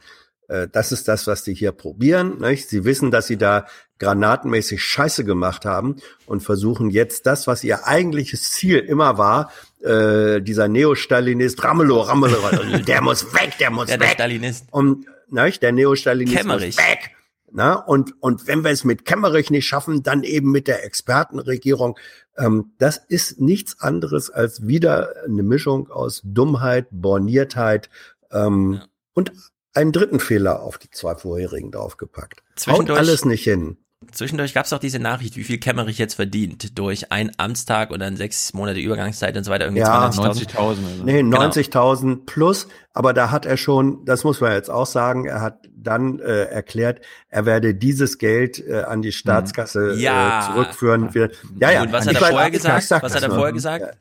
Äh, 0.53 0.69
das 0.71 0.93
ist 0.93 1.09
das, 1.09 1.27
was 1.27 1.43
die 1.43 1.55
hier 1.55 1.73
probieren. 1.73 2.39
Nicht? 2.39 2.69
Sie 2.69 2.85
wissen, 2.85 3.11
dass 3.11 3.27
sie 3.27 3.39
da 3.39 3.67
granatenmäßig 3.99 4.83
Scheiße 4.83 5.25
gemacht 5.25 5.65
haben 5.65 5.97
und 6.27 6.43
versuchen 6.43 6.91
jetzt 6.91 7.27
das, 7.27 7.47
was 7.47 7.65
ihr 7.65 7.87
eigentliches 7.87 8.51
Ziel 8.51 8.79
immer 8.79 9.17
war, 9.17 9.51
äh, 9.83 10.41
dieser 10.43 10.69
Neo-Stalinist, 10.69 11.63
Ramelow, 11.65 12.01
Ramelow, 12.01 12.79
der 12.87 13.01
muss 13.01 13.33
weg, 13.33 13.55
der 13.59 13.71
muss 13.71 13.89
Ja, 13.89 13.95
weg. 13.95 14.01
der 14.01 14.09
Stalinist. 14.15 14.67
Und 14.71 15.07
nicht? 15.29 15.63
der 15.63 15.73
Neo-Stalinist 15.73 16.45
muss 16.45 16.61
weg. 16.61 17.11
Na, 17.55 17.75
und, 17.75 18.15
und 18.21 18.47
wenn 18.47 18.65
wir 18.65 18.71
es 18.71 18.83
mit 18.83 19.05
Kemmerich 19.05 19.51
nicht 19.51 19.67
schaffen, 19.67 20.03
dann 20.03 20.23
eben 20.23 20.51
mit 20.51 20.69
der 20.69 20.85
Expertenregierung. 20.85 21.99
Ähm, 22.37 22.73
das 22.79 22.97
ist 22.97 23.41
nichts 23.41 23.79
anderes 23.81 24.31
als 24.31 24.67
wieder 24.67 25.13
eine 25.27 25.43
Mischung 25.43 25.91
aus 25.91 26.23
Dummheit, 26.25 26.87
Borniertheit 26.91 27.91
ähm, 28.31 28.81
und 29.13 29.33
einen 29.75 29.93
dritten 29.93 30.21
Fehler 30.21 30.63
auf 30.63 30.79
die 30.79 30.91
zwei 30.91 31.15
vorherigen 31.15 31.71
draufgepackt. 31.71 32.41
Haut 32.43 32.59
Zwischendurch- 32.61 32.99
alles 32.99 33.25
nicht 33.25 33.45
hin. 33.45 33.77
Zwischendurch 34.11 34.53
gab 34.53 34.67
es 34.67 34.73
auch 34.73 34.81
diese 34.81 34.99
Nachricht, 34.99 35.37
wie 35.37 35.45
viel 35.45 35.59
Kemmerich 35.59 35.97
jetzt 35.97 36.15
verdient 36.15 36.77
durch 36.77 37.13
einen 37.13 37.31
Amtstag 37.37 37.93
und 37.93 38.01
dann 38.01 38.17
sechs 38.17 38.53
Monate 38.53 38.81
Übergangszeit 38.81 39.37
und 39.37 39.45
so 39.45 39.53
weiter. 39.53 39.67
Irgendwie 39.67 39.83
Ja, 39.83 40.09
92.000. 40.11 41.05
Nee, 41.05 41.19
Genau. 41.19 41.39
90.000 41.39 42.27
plus, 42.27 42.67
aber 42.93 43.13
da 43.13 43.31
hat 43.31 43.47
er 43.47 43.57
schon, 43.57 44.05
das 44.05 44.25
muss 44.25 44.41
man 44.41 44.53
jetzt 44.55 44.71
auch 44.71 44.87
sagen, 44.87 45.27
er 45.27 45.41
hat 45.41 45.69
dann 45.73 46.19
äh, 46.19 46.47
erklärt, 46.47 47.01
er 47.29 47.47
werde 47.47 47.77
dieses 47.77 48.19
Geld 48.19 48.59
äh, 48.67 48.83
an 48.83 49.03
die 49.03 49.13
Staatskasse 49.13 49.95
Ja. 49.95 50.49
äh, 50.49 50.53
zurückführen. 50.53 51.15
Wir, 51.15 51.31
ja, 51.61 51.71
ja. 51.71 51.83
Und 51.83 51.93
was 51.93 52.05
hat 52.09 52.15
er 52.21 52.27
vorher 52.27 52.51
gesagt? 52.51 52.83
sag 52.83 53.03
Was 53.05 53.15
hat 53.15 53.23
er 53.23 53.31
vorher 53.31 53.53
gesagt? 53.53 53.99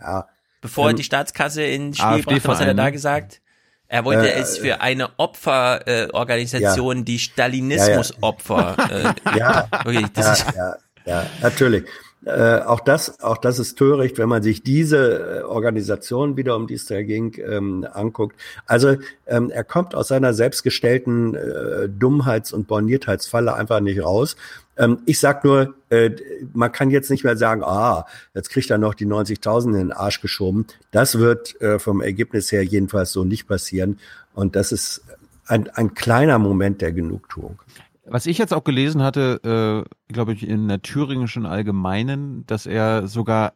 Ja. 0.00 0.28
Bevor 0.62 0.86
er 0.86 0.90
Ähm, 0.92 0.96
die 0.96 1.04
Staatskasse 1.04 1.62
ins 1.62 1.98
Spiel 1.98 2.06
AfD 2.08 2.22
brachte, 2.36 2.48
was 2.48 2.60
hat 2.60 2.68
er 2.68 2.74
da 2.74 2.88
gesagt? 2.88 3.42
Er 3.88 4.04
wollte 4.04 4.32
Äh, 4.32 4.40
es 4.40 4.58
für 4.58 4.80
eine 4.80 5.10
Opferorganisation, 5.16 6.10
äh, 6.10 6.12
Organisation, 6.12 7.04
die 7.04 7.18
Stalinismusopfer. 7.18 8.76
Äh, 8.90 9.38
ja, 9.38 9.68
wirklich, 9.84 10.06
ja, 10.16 10.32
ist, 10.32 10.46
ja, 10.56 10.76
ja, 11.04 11.26
natürlich. 11.40 11.84
Äh, 12.24 12.58
auch 12.62 12.80
das, 12.80 13.20
auch 13.20 13.36
das 13.36 13.60
ist 13.60 13.78
töricht, 13.78 14.18
wenn 14.18 14.28
man 14.28 14.42
sich 14.42 14.64
diese 14.64 15.42
äh, 15.42 15.42
Organisation 15.42 16.36
wieder, 16.36 16.56
um 16.56 16.66
die 16.66 16.74
es 16.74 16.86
da 16.86 17.00
ging, 17.02 17.36
ähm, 17.38 17.86
anguckt. 17.92 18.34
Also 18.66 18.96
ähm, 19.28 19.50
er 19.50 19.62
kommt 19.62 19.94
aus 19.94 20.08
seiner 20.08 20.34
selbstgestellten 20.34 21.36
äh, 21.36 21.88
Dummheits- 21.88 22.52
und 22.52 22.66
Borniertheitsfalle 22.66 23.54
einfach 23.54 23.78
nicht 23.78 24.02
raus. 24.02 24.34
Ähm, 24.76 24.98
ich 25.06 25.18
sag 25.20 25.44
nur, 25.44 25.74
äh, 25.90 26.10
man 26.52 26.70
kann 26.72 26.90
jetzt 26.90 27.10
nicht 27.10 27.24
mehr 27.24 27.36
sagen, 27.36 27.62
ah, 27.64 28.06
jetzt 28.34 28.50
kriegt 28.50 28.70
er 28.70 28.78
noch 28.78 28.94
die 28.94 29.06
90.000 29.06 29.66
in 29.68 29.72
den 29.74 29.92
Arsch 29.92 30.20
geschoben. 30.20 30.66
Das 30.90 31.18
wird 31.18 31.60
äh, 31.60 31.78
vom 31.78 32.00
Ergebnis 32.02 32.52
her 32.52 32.62
jedenfalls 32.64 33.12
so 33.12 33.24
nicht 33.24 33.46
passieren. 33.48 33.98
Und 34.34 34.54
das 34.56 34.72
ist 34.72 35.02
ein, 35.46 35.68
ein 35.70 35.94
kleiner 35.94 36.38
Moment 36.38 36.82
der 36.82 36.92
Genugtuung. 36.92 37.58
Was 38.04 38.26
ich 38.26 38.38
jetzt 38.38 38.52
auch 38.54 38.64
gelesen 38.64 39.02
hatte, 39.02 39.84
äh, 40.08 40.12
glaube 40.12 40.32
ich, 40.32 40.46
in 40.46 40.68
der 40.68 40.82
thüringischen 40.82 41.46
Allgemeinen, 41.46 42.44
dass 42.46 42.66
er 42.66 43.08
sogar 43.08 43.54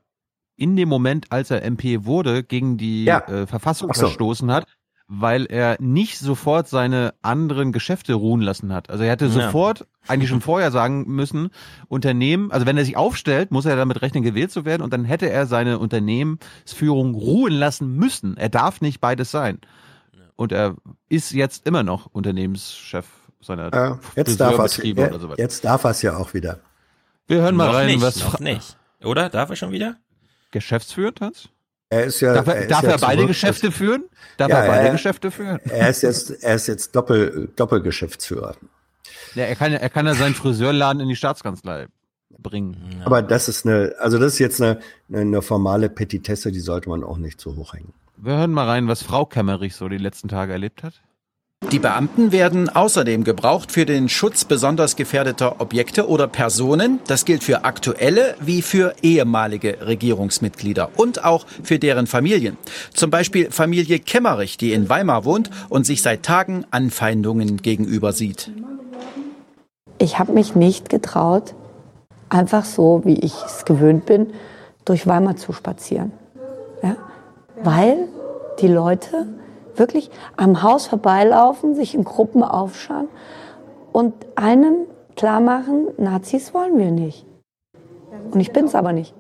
in 0.57 0.77
dem 0.77 0.89
Moment, 0.89 1.27
als 1.31 1.51
er 1.51 1.63
MP 1.63 2.05
wurde, 2.05 2.43
gegen 2.43 2.77
die 2.77 3.05
Ja. 3.05 3.21
äh, 3.29 3.47
Verfassung 3.47 3.93
so. 3.95 4.01
verstoßen 4.01 4.51
hat, 4.53 4.67
weil 5.13 5.47
er 5.47 5.77
nicht 5.81 6.19
sofort 6.21 6.69
seine 6.69 7.15
anderen 7.21 7.73
Geschäfte 7.73 8.15
ruhen 8.15 8.41
lassen 8.41 8.73
hat. 8.73 8.91
Also 8.91 9.03
er 9.03 9.11
hätte 9.11 9.25
Ja. 9.27 9.33
sofort, 9.33 9.89
eigentlich 10.07 10.31
schon 10.31 10.41
vorher 10.41 10.71
sagen 10.71 11.05
müssen, 11.09 11.51
Unternehmen, 11.89 12.53
also 12.53 12.65
wenn 12.65 12.79
er 12.79 12.85
sich 12.85 12.97
aufstellt, 12.97 13.51
muss 13.51 13.67
er 13.67 13.75
damit 13.75 14.03
rechnen, 14.03 14.23
gewählt 14.23 14.53
zu 14.53 14.65
werden 14.65 14.83
und 14.83 14.93
dann 14.93 15.05
hätte 15.05 15.29
er 15.29 15.47
seine 15.47 15.81
Unternehmensführung 15.81 17.17
ruhen 17.17 17.53
lassen 17.53 17.97
müssen. 17.97 18.37
Er 18.37 18.51
darf 18.51 18.81
nicht 18.81 19.01
beides 19.01 19.33
sein. 19.33 19.59
Und 20.37 20.53
er 20.53 20.77
ist 21.09 21.33
jetzt 21.33 21.67
immer 21.67 21.83
noch 21.83 22.07
Unternehmenschef 22.07 23.07
seiner 23.41 23.73
Ja, 23.75 23.99
jetzt 24.15 24.39
darf 24.41 24.53
er 24.53 24.59
Friseurbetriebe 24.69 25.09
oder 25.09 25.19
so 25.19 25.29
weiter. 25.29 25.43
Jetzt 25.43 25.65
darf 25.65 25.83
er 25.83 25.91
es 25.91 26.03
ja 26.03 26.17
auch 26.17 26.35
wieder. 26.35 26.61
Wir 27.27 27.41
hören 27.43 27.57
mal 27.57 27.67
noch 27.67 27.75
rein, 27.75 27.87
nicht, 27.89 28.01
was 28.01 28.21
noch 28.23 28.39
nicht. 28.39 28.77
Oder? 29.03 29.29
Darf 29.29 29.51
er 29.51 29.57
schon 29.57 29.73
wieder? 29.73 29.97
Geschäftsführend 30.53 31.21
Hans? 31.21 31.49
Er 31.93 32.05
ist 32.05 32.21
ja. 32.21 32.33
Darf 32.35 32.47
er, 32.47 32.57
ist 32.63 32.71
darf 32.71 32.83
ja 32.85 32.91
er 32.91 32.99
beide 32.99 33.17
zurück- 33.23 33.29
Geschäfte 33.29 33.73
führen? 33.73 34.05
Darf 34.37 34.49
Ja, 34.49 34.61
er 34.61 34.69
beide 34.69 34.87
er- 34.87 34.93
Geschäfte 34.93 35.31
führen? 35.31 35.59
Er 35.69 35.89
ist 35.91 36.03
jetzt, 36.03 36.31
er 36.43 36.55
ist 36.55 36.67
jetzt 36.69 36.95
Doppel, 36.95 37.49
Doppelgeschäftsführer. 37.57 38.55
Ja, 39.35 39.45
er 39.45 39.57
kann 39.57 39.73
ja, 39.73 39.79
er 39.79 39.91
kann 39.91 40.07
ja 40.07 40.15
seinen 40.15 40.35
Friseurladen 40.35 41.01
in 41.03 41.09
die 41.09 41.17
Staatskanzlei 41.17 41.87
bringen. 42.39 43.03
Aber 43.05 43.23
das 43.23 43.49
ist 43.49 43.67
eine, 43.67 43.95
also 43.99 44.19
das 44.19 44.35
ist 44.35 44.39
jetzt 44.39 44.63
eine, 44.63 44.79
eine 45.13 45.43
formale 45.43 45.91
Petitesse, 45.91 46.53
die 46.53 46.61
sollte 46.61 46.89
man 46.89 47.03
auch 47.05 47.19
nicht 47.19 47.41
zu 47.41 47.57
hoch 47.57 47.75
hängen. 47.75 47.93
Wir 48.17 48.37
hören 48.37 48.53
mal 48.53 48.67
rein, 48.69 48.87
was 48.89 49.03
Frau 49.03 49.27
Kemmerich 49.27 49.75
so 49.75 49.89
die 49.89 49.99
letzten 49.99 50.29
Tage 50.29 50.53
erlebt 50.53 50.83
hat. 50.83 50.95
Die 51.69 51.79
Beamten 51.79 52.33
werden 52.33 52.69
außerdem 52.69 53.23
gebraucht 53.23 53.71
für 53.71 53.87
den 53.87 54.09
Schutz 54.09 54.45
besonders 54.45 54.97
gefährdeter 54.97 55.61
Objekte 55.61 56.09
oder 56.09 56.27
Personen. 56.27 56.99
Das 57.07 57.25
gilt 57.25 57.45
für 57.45 57.65
aktuelle 57.65 58.35
wie 58.41 58.61
für 58.61 58.95
ehemalige 59.03 59.87
Regierungsmitglieder 59.87 60.91
und 60.97 61.23
auch 61.23 61.47
für 61.63 61.79
deren 61.79 62.09
Familien. 62.09 62.57
Zum 62.93 63.11
Beispiel 63.11 63.53
Familie 63.53 64.01
Kemmerich, 64.01 64.57
die 64.57 64.73
in 64.73 64.89
Weimar 64.89 65.25
wohnt 65.25 65.51
und 65.69 65.87
sich 65.87 66.03
seit 66.03 66.25
Tagen 66.25 66.65
Anfeindungen 66.73 67.59
gegenüber 67.59 68.13
sieht. 68.13 68.51
Ich 69.99 70.19
habe 70.19 70.33
mich 70.33 70.57
nicht 70.57 70.89
getraut, 70.89 71.55
einfach 72.31 72.65
so, 72.65 73.03
wie 73.05 73.21
ich 73.21 73.35
es 73.47 73.65
gewöhnt 73.65 74.07
bin, 74.07 74.33
durch 74.85 75.07
Weimar 75.07 75.37
zu 75.37 75.53
spazieren. 75.53 76.11
Ja? 76.83 76.97
Weil 77.63 78.09
die 78.61 78.69
Leute 78.69 79.29
wirklich 79.77 80.11
am 80.37 80.63
Haus 80.63 80.87
vorbeilaufen, 80.87 81.75
sich 81.75 81.95
in 81.95 82.05
Gruppen 82.05 82.43
aufschauen 82.43 83.09
und 83.93 84.15
einem 84.37 84.87
klar 85.17 85.41
machen, 85.41 85.89
Nazis 85.99 86.55
wollen 86.55 86.79
wir 86.79 86.91
nicht. 86.91 87.27
Und 88.31 88.41
ich 88.41 88.53
bin's 88.53 88.75
aber 88.75 88.93
nicht. 88.93 89.15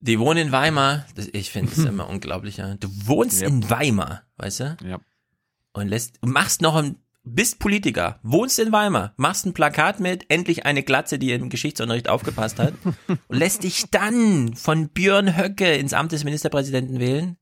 Die 0.00 0.18
wohnen 0.20 0.46
in 0.46 0.52
Weimar. 0.52 1.06
Das, 1.14 1.28
ich 1.32 1.50
finde 1.50 1.72
es 1.72 1.84
immer 1.84 2.08
unglaublich. 2.08 2.58
Ja. 2.58 2.74
Du 2.76 2.88
wohnst 3.06 3.42
Ja. 3.42 3.48
in 3.48 3.68
Weimar, 3.68 4.22
weißt 4.36 4.60
du? 4.60 4.76
Ja. 4.84 4.98
Und 5.72 5.88
lässt, 5.88 6.18
machst 6.24 6.62
noch 6.62 6.74
ein, 6.76 6.96
bist 7.24 7.58
Politiker, 7.58 8.18
wohnst 8.22 8.58
in 8.58 8.72
Weimar, 8.72 9.12
machst 9.16 9.46
ein 9.46 9.52
Plakat 9.52 10.00
mit, 10.00 10.24
endlich 10.30 10.64
eine 10.64 10.82
Glatze, 10.82 11.18
die 11.18 11.32
im 11.32 11.48
Geschichtsunterricht 11.50 12.08
aufgepasst 12.08 12.58
hat, 12.58 12.74
und 13.08 13.36
lässt 13.36 13.64
dich 13.64 13.90
dann 13.90 14.54
von 14.54 14.88
Björn 14.90 15.36
Höcke 15.36 15.74
ins 15.74 15.92
Amt 15.92 16.12
des 16.12 16.24
Ministerpräsidenten 16.24 17.00
wählen. 17.00 17.36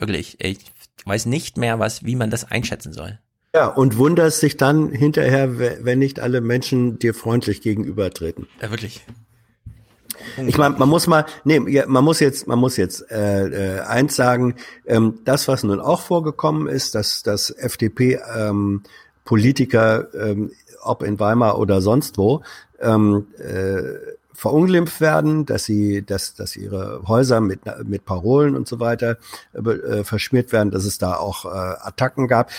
Wirklich, 0.00 0.36
ich 0.40 0.58
weiß 1.04 1.26
nicht 1.26 1.56
mehr, 1.56 1.78
was, 1.78 2.04
wie 2.04 2.16
man 2.16 2.30
das 2.30 2.50
einschätzen 2.50 2.92
soll. 2.92 3.18
Ja, 3.54 3.66
und 3.68 3.96
wunderst 3.96 4.42
dich 4.42 4.56
dann 4.56 4.90
hinterher, 4.90 5.58
we- 5.58 5.78
wenn 5.82 5.98
nicht 5.98 6.20
alle 6.20 6.40
Menschen 6.40 6.98
dir 6.98 7.14
freundlich 7.14 7.60
gegenübertreten. 7.62 8.46
Ja, 8.62 8.70
wirklich. 8.70 9.04
Ich 10.46 10.58
meine, 10.58 10.76
man 10.78 10.88
muss 10.88 11.06
mal, 11.06 11.24
nee, 11.44 11.58
man 11.60 12.04
muss 12.04 12.20
jetzt, 12.20 12.46
man 12.46 12.58
muss 12.58 12.76
jetzt 12.76 13.10
äh, 13.10 13.76
äh, 13.78 13.80
eins 13.80 14.16
sagen, 14.16 14.54
ähm, 14.86 15.20
das, 15.24 15.48
was 15.48 15.62
nun 15.64 15.80
auch 15.80 16.00
vorgekommen 16.02 16.68
ist, 16.68 16.94
dass 16.94 17.22
dass 17.22 17.50
FDP 17.50 18.20
ähm, 18.36 18.82
Politiker, 19.24 20.08
ähm, 20.14 20.52
ob 20.82 21.02
in 21.02 21.18
Weimar 21.20 21.58
oder 21.58 21.80
sonst 21.80 22.18
wo, 22.18 22.42
ähm, 22.80 23.28
äh, 23.38 23.82
verunglimpft 24.40 25.02
werden, 25.02 25.44
dass 25.44 25.64
sie, 25.64 26.02
dass, 26.02 26.32
dass 26.32 26.56
ihre 26.56 27.02
Häuser 27.06 27.42
mit, 27.42 27.60
mit 27.84 28.06
Parolen 28.06 28.56
und 28.56 28.66
so 28.66 28.80
weiter 28.80 29.18
äh, 29.52 29.58
äh, 29.58 30.02
verschmiert 30.02 30.50
werden, 30.50 30.70
dass 30.70 30.86
es 30.86 30.96
da 30.96 31.16
auch 31.16 31.44
äh, 31.44 31.48
Attacken 31.48 32.26
gab. 32.26 32.50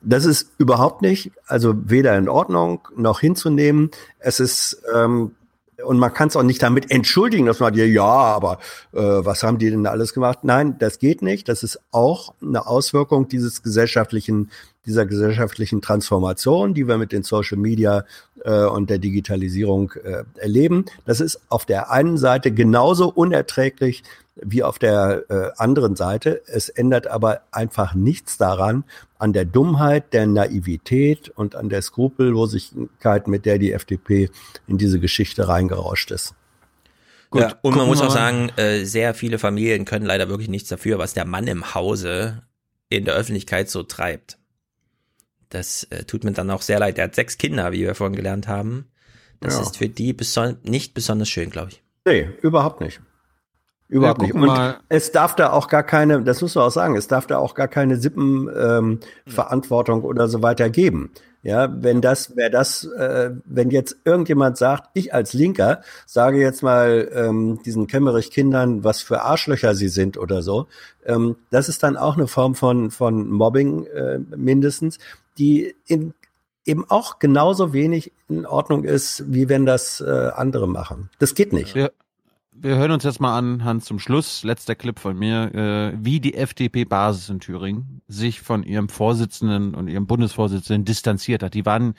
Das 0.00 0.24
ist 0.24 0.50
überhaupt 0.58 1.00
nicht, 1.00 1.30
also 1.46 1.74
weder 1.76 2.18
in 2.18 2.28
Ordnung 2.28 2.88
noch 2.96 3.20
hinzunehmen. 3.20 3.92
Es 4.18 4.40
ist 4.40 4.82
ähm, 4.92 5.36
und 5.84 6.00
man 6.00 6.12
kann 6.12 6.26
es 6.26 6.34
auch 6.34 6.42
nicht 6.42 6.60
damit 6.60 6.90
entschuldigen, 6.90 7.46
dass 7.46 7.60
man 7.60 7.72
dir, 7.72 7.88
ja, 7.88 8.02
aber 8.02 8.58
äh, 8.92 8.98
was 8.98 9.44
haben 9.44 9.58
die 9.58 9.70
denn 9.70 9.86
alles 9.86 10.12
gemacht? 10.14 10.40
Nein, 10.42 10.76
das 10.80 10.98
geht 10.98 11.22
nicht. 11.22 11.48
Das 11.48 11.62
ist 11.62 11.78
auch 11.92 12.34
eine 12.42 12.66
Auswirkung 12.66 13.28
dieses 13.28 13.62
gesellschaftlichen, 13.62 14.50
dieser 14.86 15.06
gesellschaftlichen 15.06 15.82
Transformation, 15.82 16.74
die 16.74 16.88
wir 16.88 16.98
mit 16.98 17.12
den 17.12 17.22
Social 17.22 17.58
Media 17.58 18.04
äh, 18.44 18.64
und 18.64 18.90
der 18.90 18.98
Digitalisierung 18.98 19.92
äh, 20.02 20.24
erleben. 20.36 20.86
Das 21.04 21.20
ist 21.20 21.40
auf 21.48 21.66
der 21.66 21.90
einen 21.90 22.16
Seite 22.16 22.52
genauso 22.52 23.08
unerträglich 23.08 24.02
wie 24.40 24.62
auf 24.62 24.78
der 24.78 25.24
äh, 25.28 25.50
anderen 25.56 25.96
Seite. 25.96 26.42
Es 26.46 26.68
ändert 26.68 27.06
aber 27.06 27.42
einfach 27.50 27.94
nichts 27.94 28.38
daran, 28.38 28.84
an 29.18 29.32
der 29.32 29.44
Dummheit, 29.44 30.12
der 30.12 30.26
Naivität 30.26 31.28
und 31.30 31.56
an 31.56 31.68
der 31.68 31.82
Skrupellosigkeit, 31.82 33.26
mit 33.26 33.46
der 33.46 33.58
die 33.58 33.72
FDP 33.72 34.30
in 34.66 34.78
diese 34.78 35.00
Geschichte 35.00 35.48
reingerauscht 35.48 36.10
ist. 36.10 36.34
Gut, 37.30 37.42
Ja, 37.42 37.58
und 37.62 37.76
man 37.76 37.86
muss 37.86 38.00
auch 38.00 38.10
sagen, 38.10 38.50
äh, 38.56 38.84
sehr 38.84 39.12
viele 39.12 39.38
Familien 39.38 39.84
können 39.84 40.06
leider 40.06 40.28
wirklich 40.28 40.48
nichts 40.48 40.68
dafür, 40.68 40.98
was 40.98 41.12
der 41.14 41.26
Mann 41.26 41.46
im 41.46 41.74
Hause 41.74 42.42
in 42.88 43.04
der 43.04 43.14
Öffentlichkeit 43.14 43.68
so 43.68 43.82
treibt. 43.82 44.37
Das 45.50 45.84
äh, 45.90 46.04
tut 46.04 46.24
mir 46.24 46.32
dann 46.32 46.50
auch 46.50 46.62
sehr 46.62 46.78
leid. 46.78 46.98
Er 46.98 47.04
hat 47.04 47.14
sechs 47.14 47.38
Kinder, 47.38 47.72
wie 47.72 47.80
wir 47.80 47.94
vorhin 47.94 48.16
gelernt 48.16 48.48
haben. 48.48 48.86
Das 49.40 49.54
Ja. 49.54 49.62
ist 49.62 49.76
für 49.76 49.88
die 49.88 50.12
beson 50.12 50.58
nicht 50.62 50.94
besonders 50.94 51.28
schön, 51.28 51.50
glaube 51.50 51.70
ich. 51.70 51.82
Nee, 52.06 52.28
überhaupt 52.42 52.80
nicht. 52.80 53.00
Überhaupt 53.88 54.20
nicht. 54.20 54.34
Und 54.34 54.76
es 54.90 55.12
darf 55.12 55.34
da 55.34 55.52
auch 55.52 55.68
gar 55.68 55.82
keine, 55.82 56.22
das 56.22 56.42
muss 56.42 56.54
man 56.54 56.64
auch 56.64 56.70
sagen, 56.70 56.96
es 56.96 57.08
darf 57.08 57.26
da 57.26 57.38
auch 57.38 57.54
gar 57.54 57.68
keine 57.68 57.96
Sippenverantwortung 57.96 60.00
ähm, 60.00 60.04
oder 60.04 60.28
so 60.28 60.42
weiter 60.42 60.68
geben. 60.68 61.10
Ja, 61.42 61.72
wenn 61.82 62.00
das, 62.02 62.36
wer 62.36 62.50
das, 62.50 62.84
äh, 62.84 63.30
wenn 63.44 63.70
jetzt 63.70 63.96
irgendjemand 64.04 64.58
sagt, 64.58 64.90
ich 64.94 65.14
als 65.14 65.32
Linker 65.32 65.82
sage 66.04 66.40
jetzt 66.40 66.62
mal 66.62 67.08
ähm, 67.14 67.60
diesen 67.64 67.86
Kemmerich-Kindern, 67.86 68.82
was 68.84 69.00
für 69.02 69.22
Arschlöcher 69.22 69.74
sie 69.74 69.88
sind 69.88 70.18
oder 70.18 70.42
so, 70.42 70.66
ähm, 71.06 71.36
das 71.50 71.68
ist 71.68 71.82
dann 71.84 71.96
auch 71.96 72.16
eine 72.16 72.26
Form 72.26 72.54
von 72.56 72.90
von 72.90 73.30
Mobbing 73.30 73.86
äh, 73.86 74.18
mindestens, 74.36 74.98
die 75.38 75.74
in, 75.86 76.14
eben 76.64 76.84
auch 76.90 77.18
genauso 77.18 77.72
wenig 77.72 78.12
in 78.28 78.44
Ordnung 78.46 78.84
ist, 78.84 79.24
wie 79.26 79.48
wenn 79.48 79.66
das 79.66 80.00
äh, 80.00 80.30
andere 80.34 80.68
machen. 80.68 81.10
Das 81.18 81.34
geht 81.34 81.52
nicht. 81.52 81.74
Ja 81.74 81.88
wir 82.60 82.76
hören 82.76 82.90
uns 82.90 83.04
jetzt 83.04 83.20
mal 83.20 83.36
an, 83.36 83.64
Hans, 83.64 83.84
zum 83.84 83.98
Schluss, 83.98 84.42
letzter 84.42 84.74
Clip 84.74 84.98
von 84.98 85.16
mir, 85.16 85.54
äh, 85.54 85.92
wie 86.00 86.20
die 86.20 86.34
FDP-Basis 86.34 87.28
in 87.28 87.40
Thüringen 87.40 88.02
sich 88.08 88.40
von 88.40 88.62
ihrem 88.62 88.88
Vorsitzenden 88.88 89.74
und 89.74 89.88
ihrem 89.88 90.06
Bundesvorsitzenden 90.06 90.84
distanziert 90.84 91.42
hat. 91.42 91.54
Die 91.54 91.66
waren, 91.66 91.94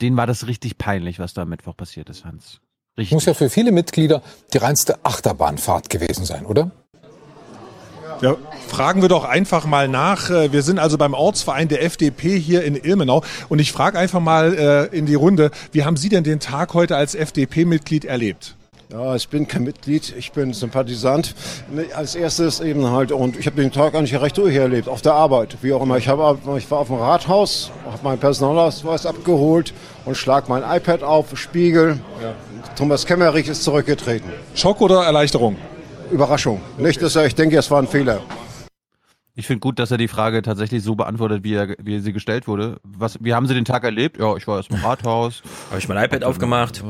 denen 0.00 0.16
war 0.16 0.26
das 0.26 0.46
richtig 0.46 0.78
peinlich, 0.78 1.18
was 1.18 1.34
da 1.34 1.42
am 1.42 1.50
Mittwoch 1.50 1.76
passiert 1.76 2.08
ist, 2.08 2.24
Hans. 2.24 2.60
Richtig. 2.96 3.14
Muss 3.14 3.26
ja 3.26 3.34
für 3.34 3.50
viele 3.50 3.72
Mitglieder 3.72 4.22
die 4.54 4.58
reinste 4.58 5.04
Achterbahnfahrt 5.04 5.90
gewesen 5.90 6.24
sein, 6.24 6.46
oder? 6.46 6.70
Ja, 8.22 8.36
fragen 8.68 9.02
wir 9.02 9.08
doch 9.08 9.24
einfach 9.24 9.66
mal 9.66 9.88
nach. 9.88 10.30
Äh, 10.30 10.52
wir 10.52 10.62
sind 10.62 10.78
also 10.78 10.96
beim 10.96 11.14
Ortsverein 11.14 11.68
der 11.68 11.84
FDP 11.84 12.38
hier 12.38 12.64
in 12.64 12.74
Ilmenau 12.74 13.22
und 13.48 13.58
ich 13.58 13.72
frage 13.72 13.98
einfach 13.98 14.20
mal 14.20 14.54
äh, 14.92 14.96
in 14.96 15.06
die 15.06 15.14
Runde, 15.14 15.50
wie 15.72 15.84
haben 15.84 15.96
Sie 15.96 16.08
denn 16.08 16.24
den 16.24 16.40
Tag 16.40 16.74
heute 16.74 16.96
als 16.96 17.14
FDP-Mitglied 17.14 18.04
erlebt? 18.04 18.56
Ja, 18.90 19.16
ich 19.16 19.28
bin 19.28 19.48
kein 19.48 19.64
Mitglied, 19.64 20.14
ich 20.16 20.30
bin 20.30 20.52
Sympathisant. 20.52 21.34
Als 21.96 22.14
erstes 22.14 22.60
eben 22.60 22.88
halt, 22.88 23.10
und 23.10 23.36
ich 23.36 23.46
habe 23.46 23.60
den 23.60 23.72
Tag 23.72 23.96
eigentlich 23.96 24.18
recht 24.20 24.38
durch 24.38 24.54
erlebt, 24.54 24.88
auf 24.88 25.02
der 25.02 25.14
Arbeit, 25.14 25.58
wie 25.62 25.72
auch 25.72 25.82
immer. 25.82 25.96
Ich, 25.96 26.08
hab, 26.08 26.38
ich 26.56 26.70
war 26.70 26.78
auf 26.78 26.86
dem 26.86 26.96
Rathaus, 26.96 27.72
habe 27.84 27.98
meinen 28.04 28.18
Personalausweis 28.18 29.04
abgeholt 29.04 29.74
und 30.04 30.16
schlag 30.16 30.48
mein 30.48 30.62
iPad 30.62 31.02
auf, 31.02 31.36
Spiegel. 31.36 31.98
Ja. 32.22 32.34
Thomas 32.76 33.06
Kemmerich 33.06 33.48
ist 33.48 33.64
zurückgetreten. 33.64 34.30
Schock 34.54 34.80
oder 34.80 35.02
Erleichterung? 35.02 35.56
Überraschung. 36.10 36.60
Nicht, 36.78 37.02
dass 37.02 37.16
er, 37.16 37.26
ich 37.26 37.34
denke, 37.34 37.56
es 37.56 37.70
war 37.70 37.80
ein 37.80 37.88
Fehler. 37.88 38.20
Ich 39.38 39.46
finde 39.46 39.60
gut, 39.60 39.78
dass 39.78 39.90
er 39.90 39.98
die 39.98 40.08
Frage 40.08 40.40
tatsächlich 40.40 40.82
so 40.82 40.94
beantwortet, 40.94 41.44
wie, 41.44 41.52
er, 41.52 41.76
wie 41.78 42.00
sie 42.00 42.14
gestellt 42.14 42.48
wurde. 42.48 42.80
Was, 42.82 43.18
wie 43.22 43.34
haben 43.34 43.46
Sie 43.46 43.52
den 43.52 43.66
Tag 43.66 43.84
erlebt? 43.84 44.18
Ja, 44.18 44.34
ich 44.34 44.46
war 44.46 44.56
erst 44.56 44.70
im 44.70 44.76
Rathaus. 44.76 45.42
Habe 45.68 45.78
ich 45.78 45.86
mein 45.88 46.02
iPad 46.02 46.24
aufgemacht. 46.24 46.82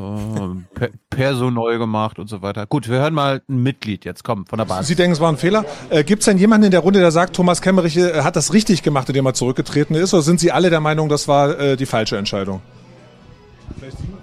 Äh, 0.79 0.89
Perso 1.11 1.51
neu 1.51 1.77
gemacht 1.79 2.21
und 2.21 2.29
so 2.29 2.43
weiter. 2.43 2.67
Gut, 2.67 2.89
wir 2.89 2.99
hören 2.99 3.15
mal 3.15 3.43
ein 3.49 3.65
Mitglied 3.65 4.05
jetzt. 4.05 4.23
Komm, 4.23 4.47
von 4.47 4.59
der 4.59 4.65
Basis. 4.65 4.87
Sie 4.87 4.95
denken, 4.95 5.15
es 5.15 5.21
war 5.21 5.33
ein 5.33 5.39
Fehler. 5.39 5.65
Äh, 5.91 6.05
Gibt 6.05 6.21
es 6.21 6.27
denn 6.27 6.39
jemanden 6.39 6.67
in 6.67 6.71
der 6.71 6.81
Runde, 6.81 7.01
der 7.01 7.11
sagt, 7.11 7.35
Thomas 7.35 7.61
Kemmerich 7.63 7.97
äh, 7.97 8.23
hat 8.23 8.37
das 8.37 8.53
richtig 8.53 8.85
gemacht, 8.85 9.09
indem 9.09 9.27
er 9.27 9.35
zurückgetreten 9.35 9.97
ist? 9.97 10.15
Oder 10.15 10.23
sind 10.23 10.39
Sie 10.39 10.53
alle 10.53 10.71
der 10.71 10.81
Meinung, 10.81 11.09
das 11.09 11.27
war 11.27 11.59
äh, 11.59 11.77
die 11.77 11.87
falsche 11.87 12.17
Entscheidung? 12.17 12.63
Vielleicht 13.77 13.99
Sie? 13.99 14.16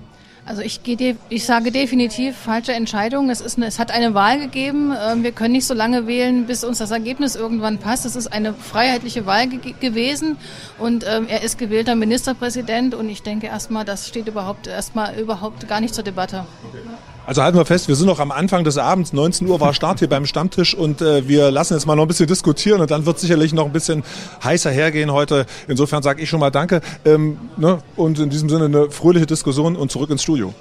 Also 0.46 0.62
ich, 0.62 0.84
gehe, 0.84 1.16
ich 1.30 1.46
sage 1.46 1.72
definitiv 1.72 2.36
falsche 2.36 2.74
Entscheidung. 2.74 3.30
Es, 3.30 3.40
ist 3.40 3.58
eine, 3.58 3.68
es 3.68 3.80
hat 3.80 3.92
eine 3.92 4.14
Wahl 4.14 4.40
gegeben. 4.40 4.94
Ähm, 4.94 5.24
wir 5.24 5.32
können 5.32 5.54
nicht 5.54 5.66
so 5.66 5.74
lange 5.74 6.06
wählen, 6.06 6.46
bis 6.46 6.66
uns 6.66 6.80
das 6.80 6.92
Ergebnis 6.92 7.36
irgendwann 7.36 7.78
passt. 7.78 8.06
Es 8.06 8.18
ist 8.18 8.28
eine 8.28 8.54
freiheitliche 8.54 9.26
Wahl 9.26 9.48
ge 9.48 9.74
gewesen 9.80 10.38
und 10.80 11.06
ähm, 11.08 11.28
er 11.30 11.44
ist 11.44 11.58
gewählter 11.58 11.96
Ministerpräsident 11.96 12.94
und 12.94 13.08
ich 13.08 13.24
denke 13.24 13.48
erstmal, 13.48 13.86
das 13.86 14.08
steht 14.08 14.28
überhaupt 14.28 14.68
erstmal 14.68 15.18
überhaupt 15.18 15.68
gar 15.70 15.80
nicht 15.80 15.96
zur 15.96 16.04
Debatte. 16.04 16.46
Okay. 16.68 16.80
Also 17.26 17.42
halten 17.42 17.58
wir 17.58 17.66
fest, 17.66 17.88
wir 17.88 17.96
sind 17.96 18.08
noch 18.08 18.20
am 18.20 18.32
Anfang 18.32 18.66
des 18.66 18.78
Abends. 18.78 19.14
19 19.14 19.48
Uhr 19.48 19.62
war 19.62 19.74
Start 19.74 20.00
hier 20.00 20.10
beim 20.10 20.26
Stammtisch 20.26 20.76
und 20.76 21.02
äh, 21.02 21.26
wir 21.26 21.52
lassen 21.52 21.74
jetzt 21.74 21.86
mal 21.86 21.96
noch 21.96 22.04
ein 22.04 22.08
bisschen 22.10 22.28
diskutieren 22.28 22.82
und 22.82 22.92
dann 22.92 23.06
wird 23.06 23.18
sicherlich 23.18 23.54
noch 23.54 23.66
ein 23.66 23.72
bisschen 23.72 24.04
heißer 24.44 24.72
hergehen 24.72 25.12
heute. 25.12 25.46
Insofern 25.70 26.04
sage 26.04 26.22
ich 26.22 26.28
schon 26.28 26.42
mal 26.42 26.50
Danke 26.50 26.82
ähm, 27.06 27.38
ne? 27.56 27.82
und 27.96 28.20
in 28.20 28.30
diesem 28.30 28.50
Sinne 28.50 28.66
eine 28.66 28.92
fröhliche 28.92 29.26
Diskussion 29.26 29.78
und 29.78 29.90
zurück 29.90 30.10
ins 30.10 30.22
Studio. 30.22 30.54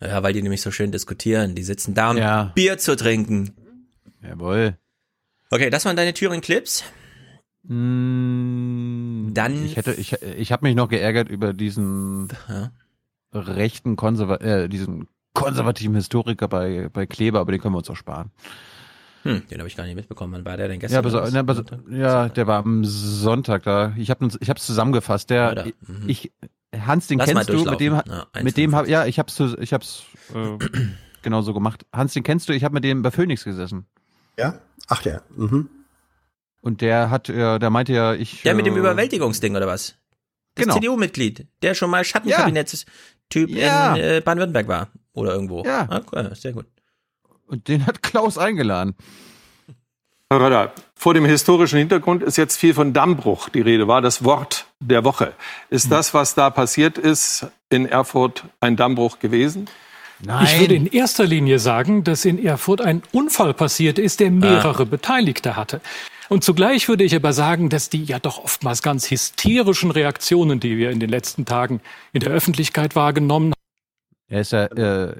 Ja, 0.00 0.24
weil 0.24 0.32
die 0.32 0.42
nämlich 0.42 0.60
so 0.60 0.72
schön 0.72 0.90
diskutieren. 0.90 1.54
Die 1.54 1.62
sitzen 1.62 1.94
da, 1.94 2.10
um 2.10 2.16
ja. 2.16 2.50
Bier 2.56 2.78
zu 2.78 2.96
trinken. 2.96 3.52
Jawohl. 4.22 4.76
Okay, 5.50 5.70
das 5.70 5.84
waren 5.84 5.96
deine 5.96 6.12
Thüringen-Clips. 6.14 6.82
Mm, 7.62 9.32
dann. 9.32 9.64
Ich 9.64 9.76
hätte, 9.76 9.94
ich, 9.94 10.20
ich 10.20 10.50
habe 10.50 10.66
mich 10.66 10.74
noch 10.74 10.88
geärgert 10.88 11.28
über 11.28 11.52
diesen 11.52 12.28
ja. 12.48 12.72
rechten 13.32 13.94
Konserva 13.94 14.36
äh, 14.38 14.68
diesen 14.68 15.06
konservativen 15.34 15.94
Historiker 15.94 16.48
bei, 16.48 16.88
bei 16.92 17.06
Kleber, 17.06 17.40
aber 17.40 17.52
den 17.52 17.60
können 17.60 17.74
wir 17.74 17.78
uns 17.78 17.90
auch 17.90 17.96
sparen. 17.96 18.30
Hm, 19.24 19.42
den 19.48 19.58
habe 19.58 19.68
ich 19.68 19.76
gar 19.76 19.84
nicht 19.84 19.96
mitbekommen. 19.96 20.32
Wann 20.34 20.44
war 20.44 20.56
der 20.56 20.68
denn 20.68 20.78
gestern? 20.78 21.02
Ja, 21.02 21.10
aber, 21.10 21.38
aber, 21.38 21.64
ja 21.90 22.28
der 22.28 22.46
war 22.46 22.58
am 22.58 22.84
Sonntag 22.84 23.62
da. 23.64 23.94
Ich 23.96 24.10
habe 24.10 24.28
ich 24.38 24.50
hab's 24.50 24.66
zusammengefasst. 24.66 25.30
Der, 25.30 25.72
mhm. 25.86 26.08
ich, 26.08 26.32
Hans, 26.78 27.06
den 27.06 27.18
Lass 27.18 27.28
kennst 27.28 27.48
du, 27.48 27.64
mit 27.64 27.80
dem, 27.80 27.94
ja, 27.94 28.26
mit 28.42 28.56
dem 28.56 28.74
hab, 28.74 28.86
ja, 28.86 29.06
ich 29.06 29.18
hab's, 29.18 29.40
ich 29.40 29.72
hab's 29.72 30.04
äh, 30.34 30.58
genau 31.22 31.40
so 31.40 31.54
gemacht. 31.54 31.86
Hans, 31.92 32.12
den 32.12 32.22
kennst 32.22 32.48
du, 32.48 32.52
ich 32.52 32.64
habe 32.64 32.74
mit 32.74 32.84
dem 32.84 33.02
bei 33.02 33.10
Phoenix 33.10 33.44
gesessen. 33.44 33.86
Ja? 34.38 34.60
Ach 34.88 35.02
der. 35.02 35.22
Mhm. 35.34 35.70
Und 36.60 36.80
der 36.80 37.10
hat, 37.10 37.28
äh, 37.28 37.58
der 37.58 37.70
meinte 37.70 37.92
ja, 37.92 38.14
ich. 38.14 38.42
Der 38.42 38.54
mit 38.54 38.66
dem 38.66 38.76
äh, 38.76 38.78
Überwältigungsding 38.78 39.56
oder 39.56 39.66
was? 39.66 39.96
Das 40.54 40.64
genau. 40.64 40.74
CDU-Mitglied, 40.74 41.48
der 41.62 41.74
schon 41.74 41.90
mal 41.90 42.04
Schattenkabinetts-Typ 43.32 43.50
ja. 43.50 43.94
in 43.94 44.02
äh, 44.02 44.20
Baden-Württemberg 44.20 44.68
war. 44.68 44.88
Oder 45.12 45.32
irgendwo. 45.32 45.62
Ja. 45.64 45.86
Ah, 45.88 46.00
cool, 46.12 46.30
sehr 46.34 46.52
gut. 46.52 46.66
Und 47.46 47.68
den 47.68 47.86
hat 47.86 48.02
Klaus 48.02 48.38
eingeladen. 48.38 48.94
Herr 50.30 50.40
Röder, 50.40 50.72
vor 50.94 51.14
dem 51.14 51.24
historischen 51.26 51.78
Hintergrund 51.78 52.22
ist 52.22 52.36
jetzt 52.36 52.56
viel 52.56 52.74
von 52.74 52.92
Dammbruch 52.92 53.48
die 53.50 53.60
Rede, 53.60 53.86
war 53.86 54.00
das 54.00 54.24
Wort 54.24 54.66
der 54.80 55.04
Woche. 55.04 55.34
Ist 55.70 55.92
das, 55.92 56.14
was 56.14 56.34
da 56.34 56.50
passiert 56.50 56.98
ist, 56.98 57.46
in 57.68 57.86
Erfurt 57.86 58.44
ein 58.60 58.76
Dammbruch 58.76 59.18
gewesen? 59.18 59.68
Nein. 60.20 60.46
Ich 60.46 60.60
würde 60.60 60.74
in 60.74 60.86
erster 60.86 61.26
Linie 61.26 61.58
sagen, 61.58 62.04
dass 62.04 62.24
in 62.24 62.42
Erfurt 62.42 62.80
ein 62.80 63.02
Unfall 63.12 63.52
passiert 63.52 63.98
ist, 63.98 64.20
der 64.20 64.30
mehrere 64.30 64.82
ah. 64.82 64.86
Beteiligte 64.86 65.56
hatte. 65.56 65.80
Und 66.28 66.44
zugleich 66.44 66.88
würde 66.88 67.04
ich 67.04 67.14
aber 67.14 67.32
sagen, 67.32 67.68
dass 67.68 67.88
die 67.88 68.04
ja 68.04 68.18
doch 68.18 68.42
oftmals 68.42 68.82
ganz 68.82 69.10
hysterischen 69.10 69.90
Reaktionen, 69.90 70.60
die 70.60 70.78
wir 70.78 70.90
in 70.90 71.00
den 71.00 71.10
letzten 71.10 71.44
Tagen 71.44 71.80
in 72.12 72.20
der 72.20 72.32
Öffentlichkeit 72.32 72.96
wahrgenommen 72.96 73.52
haben, 73.52 73.64
er 74.26 74.40
ist 74.40 74.52
ja 74.52 74.64
äh, 74.64 75.14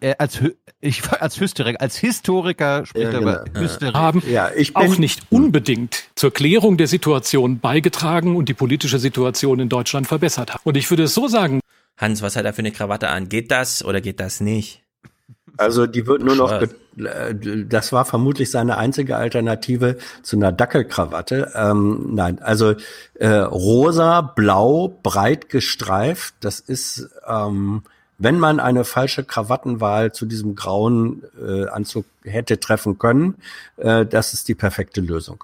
äh, 0.00 0.14
als 0.18 0.40
ich 0.80 1.02
als 1.10 1.36
Historiker, 1.36 1.80
als 1.80 1.96
Historiker 1.96 2.84
spricht 2.84 3.12
ja, 3.12 3.18
genau. 3.18 3.30
er 3.30 3.44
Hysterie. 3.54 3.94
haben 3.94 4.22
ja, 4.28 4.50
ich 4.54 4.74
bin, 4.74 4.82
auch 4.82 4.98
nicht 4.98 5.22
unbedingt 5.30 6.04
zur 6.14 6.32
Klärung 6.32 6.76
der 6.76 6.88
Situation 6.88 7.60
beigetragen 7.60 8.36
und 8.36 8.48
die 8.48 8.54
politische 8.54 8.98
Situation 8.98 9.60
in 9.60 9.70
Deutschland 9.70 10.06
verbessert 10.06 10.52
haben. 10.52 10.60
Und 10.64 10.76
ich 10.76 10.90
würde 10.90 11.04
es 11.04 11.14
so 11.14 11.26
sagen. 11.26 11.60
Hans, 11.96 12.20
was 12.20 12.36
hat 12.36 12.44
er 12.44 12.52
für 12.52 12.60
eine 12.60 12.72
Krawatte 12.72 13.08
an? 13.08 13.28
Geht 13.28 13.50
das 13.50 13.84
oder 13.84 14.00
geht 14.00 14.20
das 14.20 14.40
nicht? 14.40 14.81
Also 15.56 15.86
die 15.86 16.06
wird 16.06 16.22
nur 16.22 16.34
noch, 16.34 16.62
das 16.94 17.92
war 17.92 18.04
vermutlich 18.04 18.50
seine 18.50 18.78
einzige 18.78 19.16
Alternative 19.16 19.98
zu 20.22 20.36
einer 20.36 20.52
Dackelkrawatte. 20.52 21.52
Ähm, 21.54 22.14
nein, 22.14 22.40
also 22.40 22.74
äh, 23.14 23.28
rosa, 23.28 24.22
blau, 24.22 24.98
breit 25.02 25.48
gestreift, 25.48 26.34
das 26.40 26.60
ist 26.60 27.08
ähm, 27.26 27.82
wenn 28.22 28.38
man 28.38 28.60
eine 28.60 28.84
falsche 28.84 29.24
Krawattenwahl 29.24 30.12
zu 30.12 30.26
diesem 30.26 30.54
grauen 30.54 31.24
äh, 31.44 31.66
Anzug 31.66 32.04
hätte 32.22 32.60
treffen 32.60 32.98
können, 32.98 33.34
äh, 33.78 34.06
das 34.06 34.32
ist 34.32 34.46
die 34.46 34.54
perfekte 34.54 35.00
Lösung. 35.00 35.42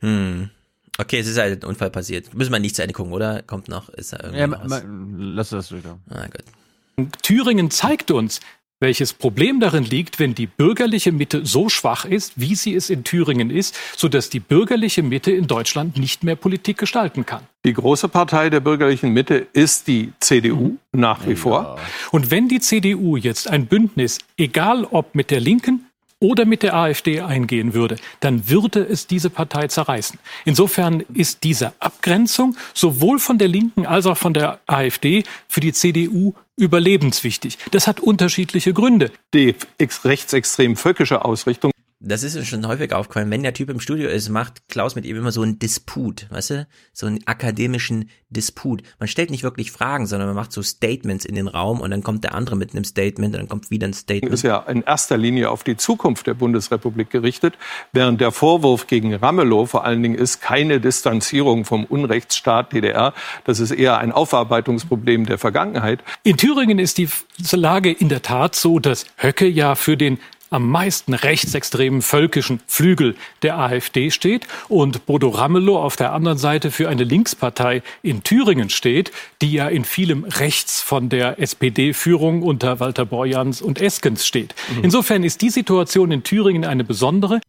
Hm. 0.00 0.48
Okay, 0.96 1.18
es 1.18 1.26
ist 1.26 1.38
halt 1.38 1.62
ein 1.62 1.68
Unfall 1.68 1.90
passiert. 1.90 2.32
Müssen 2.32 2.52
wir 2.52 2.60
nicht 2.60 2.76
zu 2.76 2.82
Ende 2.82 2.94
gucken, 2.94 3.12
oder? 3.12 3.42
Kommt 3.42 3.68
noch, 3.68 3.90
ist 3.90 4.12
da 4.12 4.18
irgendwie 4.22 4.38
ja, 4.38 4.50
was? 4.50 4.84
Lass 5.18 5.50
das 5.50 5.72
wieder. 5.72 5.98
Ah, 6.08 6.26
gut. 6.26 7.12
Thüringen 7.22 7.70
zeigt 7.70 8.10
uns, 8.10 8.40
welches 8.84 9.14
Problem 9.14 9.60
darin 9.60 9.84
liegt, 9.84 10.18
wenn 10.18 10.34
die 10.34 10.46
bürgerliche 10.46 11.10
Mitte 11.10 11.46
so 11.46 11.70
schwach 11.70 12.04
ist, 12.04 12.34
wie 12.36 12.54
sie 12.54 12.74
es 12.74 12.90
in 12.90 13.02
Thüringen 13.02 13.48
ist, 13.48 13.74
sodass 13.96 14.28
die 14.28 14.40
bürgerliche 14.40 15.02
Mitte 15.02 15.32
in 15.32 15.46
Deutschland 15.46 15.96
nicht 15.96 16.22
mehr 16.22 16.36
Politik 16.36 16.76
gestalten 16.76 17.24
kann. 17.24 17.44
Die 17.64 17.72
große 17.72 18.08
Partei 18.10 18.50
der 18.50 18.60
bürgerlichen 18.60 19.10
Mitte 19.14 19.46
ist 19.54 19.88
die 19.88 20.12
CDU 20.20 20.68
mhm. 20.68 20.78
nach 20.92 21.26
wie 21.26 21.30
ja. 21.30 21.36
vor. 21.36 21.78
Und 22.10 22.30
wenn 22.30 22.48
die 22.48 22.60
CDU 22.60 23.16
jetzt 23.16 23.48
ein 23.48 23.66
Bündnis, 23.66 24.18
egal 24.36 24.86
ob 24.90 25.14
mit 25.14 25.30
der 25.30 25.40
Linken 25.40 25.86
oder 26.24 26.46
mit 26.46 26.62
der 26.62 26.74
AfD 26.74 27.20
eingehen 27.20 27.74
würde, 27.74 27.96
dann 28.20 28.48
würde 28.48 28.80
es 28.80 29.06
diese 29.06 29.28
Partei 29.28 29.68
zerreißen. 29.68 30.18
Insofern 30.46 31.04
ist 31.12 31.44
diese 31.44 31.74
Abgrenzung 31.80 32.56
sowohl 32.72 33.18
von 33.18 33.36
der 33.36 33.48
Linken 33.48 33.84
als 33.84 34.06
auch 34.06 34.16
von 34.16 34.32
der 34.32 34.58
AfD 34.66 35.24
für 35.48 35.60
die 35.60 35.74
CDU 35.74 36.32
überlebenswichtig. 36.56 37.58
Das 37.72 37.86
hat 37.86 38.00
unterschiedliche 38.00 38.72
Gründe. 38.72 39.10
Die 39.34 39.54
rechtsextrem 39.78 40.76
völkische 40.76 41.26
Ausrichtung 41.26 41.73
das 42.06 42.22
ist 42.22 42.36
uns 42.36 42.46
schon 42.46 42.66
häufig 42.66 42.92
aufgefallen, 42.92 43.30
wenn 43.30 43.42
der 43.42 43.54
Typ 43.54 43.70
im 43.70 43.80
Studio 43.80 44.08
ist, 44.08 44.28
macht 44.28 44.68
Klaus 44.68 44.94
mit 44.94 45.06
ihm 45.06 45.16
immer 45.16 45.32
so 45.32 45.42
einen 45.42 45.58
Disput, 45.58 46.26
weißt 46.30 46.50
du? 46.50 46.66
So 46.92 47.06
einen 47.06 47.26
akademischen 47.26 48.10
Disput. 48.28 48.82
Man 48.98 49.08
stellt 49.08 49.30
nicht 49.30 49.42
wirklich 49.42 49.70
Fragen, 49.72 50.06
sondern 50.06 50.28
man 50.28 50.36
macht 50.36 50.52
so 50.52 50.62
Statements 50.62 51.24
in 51.24 51.34
den 51.34 51.48
Raum 51.48 51.80
und 51.80 51.90
dann 51.90 52.02
kommt 52.02 52.24
der 52.24 52.34
andere 52.34 52.56
mit 52.56 52.72
einem 52.72 52.84
Statement 52.84 53.34
und 53.34 53.40
dann 53.40 53.48
kommt 53.48 53.70
wieder 53.70 53.86
ein 53.86 53.94
Statement. 53.94 54.34
Ist 54.34 54.42
ja 54.42 54.58
in 54.58 54.82
erster 54.82 55.16
Linie 55.16 55.50
auf 55.50 55.64
die 55.64 55.76
Zukunft 55.76 56.26
der 56.26 56.34
Bundesrepublik 56.34 57.10
gerichtet, 57.10 57.54
während 57.92 58.20
der 58.20 58.32
Vorwurf 58.32 58.86
gegen 58.86 59.14
Ramelow 59.14 59.66
vor 59.66 59.84
allen 59.84 60.02
Dingen 60.02 60.16
ist 60.16 60.42
keine 60.42 60.80
Distanzierung 60.80 61.64
vom 61.64 61.84
Unrechtsstaat 61.84 62.72
DDR. 62.72 63.14
Das 63.44 63.60
ist 63.60 63.70
eher 63.70 63.98
ein 63.98 64.12
Aufarbeitungsproblem 64.12 65.26
der 65.26 65.38
Vergangenheit. 65.38 66.00
In 66.22 66.36
Thüringen 66.36 66.78
ist 66.78 66.98
die 66.98 67.08
Lage 67.52 67.92
in 67.92 68.08
der 68.08 68.22
Tat 68.22 68.54
so, 68.54 68.78
dass 68.78 69.06
Höcke 69.16 69.46
ja 69.46 69.74
für 69.74 69.96
den 69.96 70.18
am 70.54 70.70
meisten 70.70 71.14
rechtsextremen 71.14 72.00
völkischen 72.00 72.60
Flügel 72.66 73.16
der 73.42 73.58
AfD 73.58 74.10
steht 74.10 74.46
und 74.68 75.04
Bodo 75.04 75.28
Ramelow 75.28 75.78
auf 75.78 75.96
der 75.96 76.12
anderen 76.12 76.38
Seite 76.38 76.70
für 76.70 76.88
eine 76.88 77.02
Linkspartei 77.02 77.82
in 78.02 78.22
Thüringen 78.22 78.70
steht, 78.70 79.10
die 79.42 79.52
ja 79.52 79.66
in 79.66 79.84
vielem 79.84 80.22
rechts 80.22 80.80
von 80.80 81.08
der 81.08 81.40
SPD-Führung 81.40 82.42
unter 82.42 82.78
Walter 82.78 83.04
Borjans 83.04 83.62
und 83.62 83.80
Eskens 83.80 84.24
steht. 84.24 84.54
Mhm. 84.76 84.84
Insofern 84.84 85.24
ist 85.24 85.42
die 85.42 85.50
Situation 85.50 86.12
in 86.12 86.22
Thüringen 86.22 86.64
eine 86.64 86.84
besondere. 86.84 87.40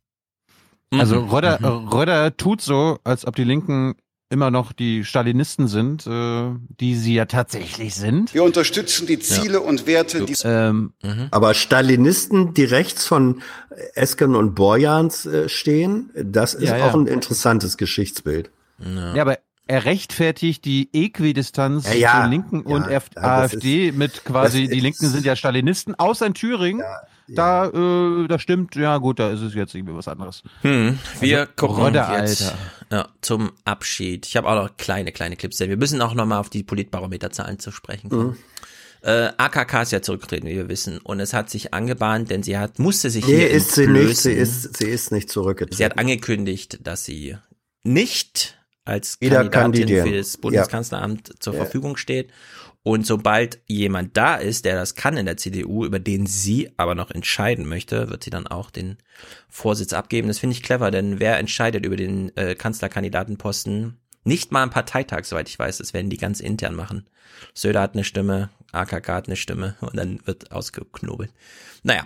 Also 0.92 1.26
Röder, 1.26 1.60
mhm. 1.60 1.88
Röder 1.90 2.36
tut 2.36 2.62
so, 2.62 2.98
als 3.04 3.28
ob 3.28 3.36
die 3.36 3.44
Linken 3.44 3.96
immer 4.30 4.52
noch 4.52 4.74
die 4.74 5.06
Stalinisten 5.06 5.68
sind, 5.68 6.08
äh, 6.08 6.50
die 6.80 6.96
sie 6.96 7.16
ja 7.16 7.26
tatsächlich 7.26 7.96
sind. 7.96 8.34
Wir 8.34 8.44
unterstützen 8.44 9.08
die 9.08 9.20
Ziele 9.20 9.54
ja. 9.54 9.60
und 9.60 9.86
Werte. 9.88 10.26
Die 10.26 10.36
ähm, 10.44 10.94
mhm. 11.04 11.28
Aber 11.32 11.54
Stalinisten, 11.54 12.54
die 12.54 12.64
rechts 12.64 13.06
von 13.06 13.42
Esken 13.94 14.36
und 14.36 14.56
Borjans 14.56 15.26
äh, 15.26 15.48
stehen, 15.48 16.12
das 16.16 16.54
ist 16.54 16.70
ja, 16.70 16.78
ja. 16.78 16.90
auch 16.90 16.96
ein 16.96 17.08
interessantes 17.08 17.78
Geschichtsbild. 17.78 18.52
Ja, 18.80 19.22
aber 19.22 19.38
er 19.68 19.86
rechtfertigt 19.86 20.66
die 20.66 20.90
Äquidistanz 20.94 21.88
ja, 21.88 21.94
ja, 21.94 22.22
zur 22.22 22.30
Linken 22.30 22.62
und 22.62 22.90
ja, 22.90 23.00
AfD 23.16 23.90
ist, 23.90 23.98
mit 23.98 24.26
quasi, 24.26 24.68
die 24.68 24.80
Linken 24.80 25.08
sind 25.08 25.26
ja 25.26 25.36
Stalinisten, 25.36 25.96
außer 25.96 26.26
in 26.26 26.34
Thüringen. 26.34 26.84
Da, 27.28 27.68
äh, 27.70 28.28
da 28.28 28.38
stimmt, 28.38 28.76
ja 28.76 28.98
gut, 28.98 29.20
da 29.20 29.32
ist 29.32 29.42
es 29.42 29.56
jetzt 29.56 29.74
irgendwie 29.74 29.96
was 29.96 30.08
anderes. 30.08 30.44
Hm, 30.62 31.00
wir 31.20 31.40
also, 31.40 31.52
gucken 31.56 31.84
Rodde, 31.84 32.06
jetzt 32.12 32.54
ja, 32.92 33.08
zum 33.22 33.52
Abschied. 33.64 34.28
Ich 34.28 34.38
habe 34.38 34.48
auch 34.48 34.56
noch 34.56 34.78
kleine, 34.78 35.12
kleine 35.12 35.36
Clips. 35.36 35.60
Wir 35.60 35.78
müssen 35.78 36.02
auch 36.02 36.14
noch 36.14 36.26
mal 36.26 36.40
auf 36.40 36.50
die 36.50 36.64
Politbarometerzahlen 36.64 37.60
zu 37.60 37.72
sprechen 37.72 38.10
kommen. 38.10 38.28
Mhm. 38.28 38.38
Äh, 39.02 39.32
AKK 39.38 39.84
ist 39.84 39.92
ja 39.92 40.02
zurückgetreten, 40.02 40.50
wie 40.50 40.56
wir 40.56 40.68
wissen, 40.68 40.98
und 40.98 41.20
es 41.20 41.34
hat 41.34 41.50
sich 41.50 41.74
angebahnt, 41.74 42.32
denn 42.32 42.42
sie 42.42 42.58
hat 42.58 42.80
musste 42.80 43.12
sich 43.12 43.26
nee, 43.28 43.36
hier 43.36 43.52
ist 43.52 43.74
sie 43.74 43.88
nicht. 43.88 44.18
Sie 44.18 44.32
ist, 44.32 44.78
sie 44.78 44.90
ist 44.90 45.12
nicht 45.12 45.30
zurückgetreten. 45.30 45.78
Sie 45.78 45.86
hat 45.86 46.00
angekündigt, 46.00 46.80
dass 46.82 47.06
sie 47.06 47.38
nicht 47.84 48.58
als 48.84 49.20
Wieder 49.22 49.48
Kandidatin 49.50 50.06
für 50.06 50.18
das 50.18 50.38
Bundeskanzleramt 50.38 51.30
ja. 51.30 51.36
zur 51.40 51.54
ja. 51.54 51.60
Verfügung 51.60 51.98
steht 51.98 52.32
und 52.86 53.08
sobald 53.08 53.62
jemand 53.66 54.16
da 54.16 54.36
ist, 54.36 54.64
der 54.64 54.76
das 54.76 54.94
kann 54.94 55.18
in 55.18 55.26
der 55.26 55.38
CDU, 55.38 55.86
über 55.86 55.98
den 55.98 56.28
sie 56.28 56.70
aber 56.78 56.94
noch 56.94 57.10
entscheiden 57.10 57.68
möchte, 57.68 58.12
wird 58.12 58.24
sie 58.24 58.30
dann 58.30 58.46
auch 58.46 58.70
den 58.70 58.98
Vorsitz 59.50 59.92
abgeben. 59.92 60.28
Das 60.28 60.38
finde 60.38 60.56
ich 60.56 60.62
clever, 60.62 60.92
denn 60.92 61.20
wer 61.20 61.40
entscheidet 61.40 61.84
über 61.84 61.96
den 61.96 62.38
äh, 62.38 62.54
Kanzlerkandidatenposten? 62.54 63.98
Nicht 64.24 64.52
mal 64.52 64.62
am 64.62 64.70
Parteitag, 64.70 65.24
soweit 65.24 65.50
ich 65.50 65.58
weiß. 65.58 65.80
Das 65.80 65.96
werden 65.96 66.12
die 66.12 66.18
ganz 66.18 66.40
intern 66.40 66.76
machen. 66.76 67.08
Söder 67.56 67.82
hat 67.82 67.96
eine 67.96 68.04
Stimme, 68.04 68.52
AKK 68.72 69.08
hat 69.08 69.26
eine 69.26 69.36
Stimme 69.36 69.76
und 69.82 69.98
dann 69.98 70.20
wird 70.28 70.52
ausgeknobelt. 70.52 71.34
Naja, 71.82 72.06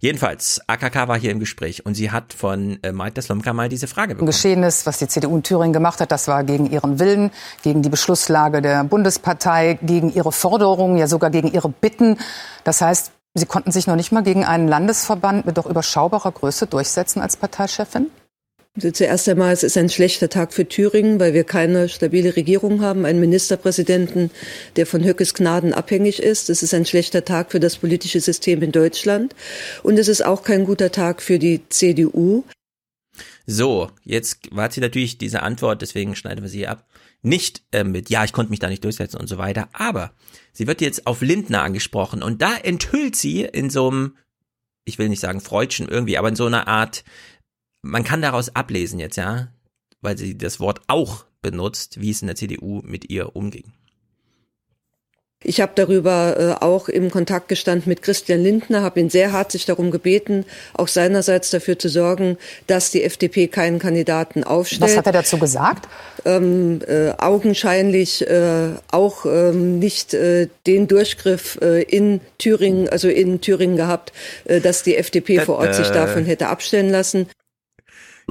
Jedenfalls, 0.00 0.62
AKK 0.66 1.08
war 1.08 1.18
hier 1.18 1.30
im 1.30 1.40
Gespräch 1.40 1.84
und 1.84 1.94
sie 1.94 2.10
hat 2.10 2.32
von 2.32 2.78
äh, 2.82 2.90
Maite 2.90 3.20
Slomka 3.20 3.52
mal 3.52 3.68
diese 3.68 3.86
Frage 3.86 4.14
bekommen. 4.14 4.30
Geschehenes, 4.30 4.86
was 4.86 4.98
die 4.98 5.08
CDU 5.08 5.36
in 5.36 5.42
Thüringen 5.42 5.74
gemacht 5.74 6.00
hat, 6.00 6.10
das 6.10 6.26
war 6.26 6.42
gegen 6.42 6.70
ihren 6.70 6.98
Willen, 6.98 7.30
gegen 7.62 7.82
die 7.82 7.90
Beschlusslage 7.90 8.62
der 8.62 8.82
Bundespartei, 8.84 9.78
gegen 9.82 10.10
ihre 10.12 10.32
Forderungen, 10.32 10.96
ja 10.96 11.06
sogar 11.06 11.28
gegen 11.30 11.52
ihre 11.52 11.68
Bitten. 11.68 12.16
Das 12.64 12.80
heißt, 12.80 13.12
Sie 13.34 13.46
konnten 13.46 13.70
sich 13.70 13.86
noch 13.86 13.94
nicht 13.94 14.10
mal 14.10 14.24
gegen 14.24 14.44
einen 14.44 14.66
Landesverband 14.66 15.46
mit 15.46 15.56
doch 15.56 15.66
überschaubarer 15.66 16.32
Größe 16.32 16.66
durchsetzen 16.66 17.22
als 17.22 17.36
Parteichefin? 17.36 18.10
Also 18.76 18.92
zuerst 18.92 19.28
einmal, 19.28 19.52
es 19.52 19.64
ist 19.64 19.76
ein 19.76 19.88
schlechter 19.88 20.28
Tag 20.28 20.52
für 20.52 20.66
Thüringen, 20.66 21.18
weil 21.18 21.34
wir 21.34 21.42
keine 21.42 21.88
stabile 21.88 22.36
Regierung 22.36 22.82
haben, 22.82 23.04
einen 23.04 23.18
Ministerpräsidenten, 23.18 24.30
der 24.76 24.86
von 24.86 25.04
Höckes 25.04 25.34
Gnaden 25.34 25.74
abhängig 25.74 26.22
ist. 26.22 26.48
Es 26.50 26.62
ist 26.62 26.72
ein 26.72 26.86
schlechter 26.86 27.24
Tag 27.24 27.50
für 27.50 27.58
das 27.58 27.78
politische 27.78 28.20
System 28.20 28.62
in 28.62 28.70
Deutschland. 28.70 29.34
Und 29.82 29.98
es 29.98 30.06
ist 30.06 30.24
auch 30.24 30.44
kein 30.44 30.64
guter 30.64 30.92
Tag 30.92 31.20
für 31.20 31.40
die 31.40 31.62
CDU. 31.68 32.44
So, 33.44 33.90
jetzt 34.04 34.54
war 34.54 34.70
sie 34.70 34.80
natürlich 34.80 35.18
diese 35.18 35.42
Antwort, 35.42 35.82
deswegen 35.82 36.14
schneiden 36.14 36.42
wir 36.42 36.48
sie 36.48 36.68
ab. 36.68 36.86
Nicht 37.22 37.62
äh, 37.72 37.82
mit, 37.82 38.08
ja, 38.08 38.22
ich 38.22 38.32
konnte 38.32 38.50
mich 38.50 38.60
da 38.60 38.68
nicht 38.68 38.84
durchsetzen 38.84 39.18
und 39.18 39.26
so 39.26 39.36
weiter, 39.36 39.68
aber 39.72 40.12
sie 40.52 40.68
wird 40.68 40.80
jetzt 40.80 41.08
auf 41.08 41.20
Lindner 41.20 41.62
angesprochen 41.62 42.22
und 42.22 42.40
da 42.40 42.56
enthüllt 42.56 43.16
sie 43.16 43.42
in 43.42 43.68
so 43.68 43.90
einem, 43.90 44.16
ich 44.84 44.98
will 44.98 45.08
nicht 45.08 45.20
sagen 45.20 45.40
Freudchen 45.40 45.88
irgendwie, 45.88 46.16
aber 46.16 46.28
in 46.28 46.36
so 46.36 46.46
einer 46.46 46.68
Art 46.68 47.02
man 47.82 48.04
kann 48.04 48.22
daraus 48.22 48.54
ablesen 48.54 48.98
jetzt, 48.98 49.16
ja, 49.16 49.48
weil 50.00 50.16
sie 50.18 50.36
das 50.36 50.60
Wort 50.60 50.80
auch 50.88 51.24
benutzt, 51.42 52.00
wie 52.00 52.10
es 52.10 52.22
in 52.22 52.26
der 52.26 52.36
CDU 52.36 52.82
mit 52.84 53.10
ihr 53.10 53.34
umging. 53.34 53.72
Ich 55.42 55.62
habe 55.62 55.72
darüber 55.74 56.36
äh, 56.38 56.62
auch 56.62 56.90
im 56.90 57.10
Kontakt 57.10 57.48
gestanden 57.48 57.88
mit 57.88 58.02
Christian 58.02 58.42
Lindner, 58.42 58.82
habe 58.82 59.00
ihn 59.00 59.08
sehr 59.08 59.32
herzlich 59.32 59.64
darum 59.64 59.90
gebeten, 59.90 60.44
auch 60.74 60.88
seinerseits 60.88 61.48
dafür 61.48 61.78
zu 61.78 61.88
sorgen, 61.88 62.36
dass 62.66 62.90
die 62.90 63.02
FDP 63.02 63.48
keinen 63.48 63.78
Kandidaten 63.78 64.44
aufstellt. 64.44 64.82
Was 64.82 64.98
hat 64.98 65.06
er 65.06 65.12
dazu 65.12 65.38
gesagt? 65.38 65.88
Ähm, 66.26 66.80
äh, 66.86 67.12
augenscheinlich 67.16 68.28
äh, 68.28 68.72
auch 68.90 69.24
ähm, 69.24 69.78
nicht 69.78 70.12
äh, 70.12 70.48
den 70.66 70.88
Durchgriff 70.88 71.58
äh, 71.62 71.84
in 71.84 72.20
Thüringen, 72.36 72.90
also 72.90 73.08
in 73.08 73.40
Thüringen 73.40 73.76
gehabt, 73.76 74.12
äh, 74.44 74.60
dass 74.60 74.82
die 74.82 74.96
FDP 74.96 75.40
vor 75.40 75.56
Ort 75.56 75.74
sich 75.74 75.88
davon 75.88 76.26
hätte 76.26 76.48
abstellen 76.48 76.90
lassen. 76.90 77.28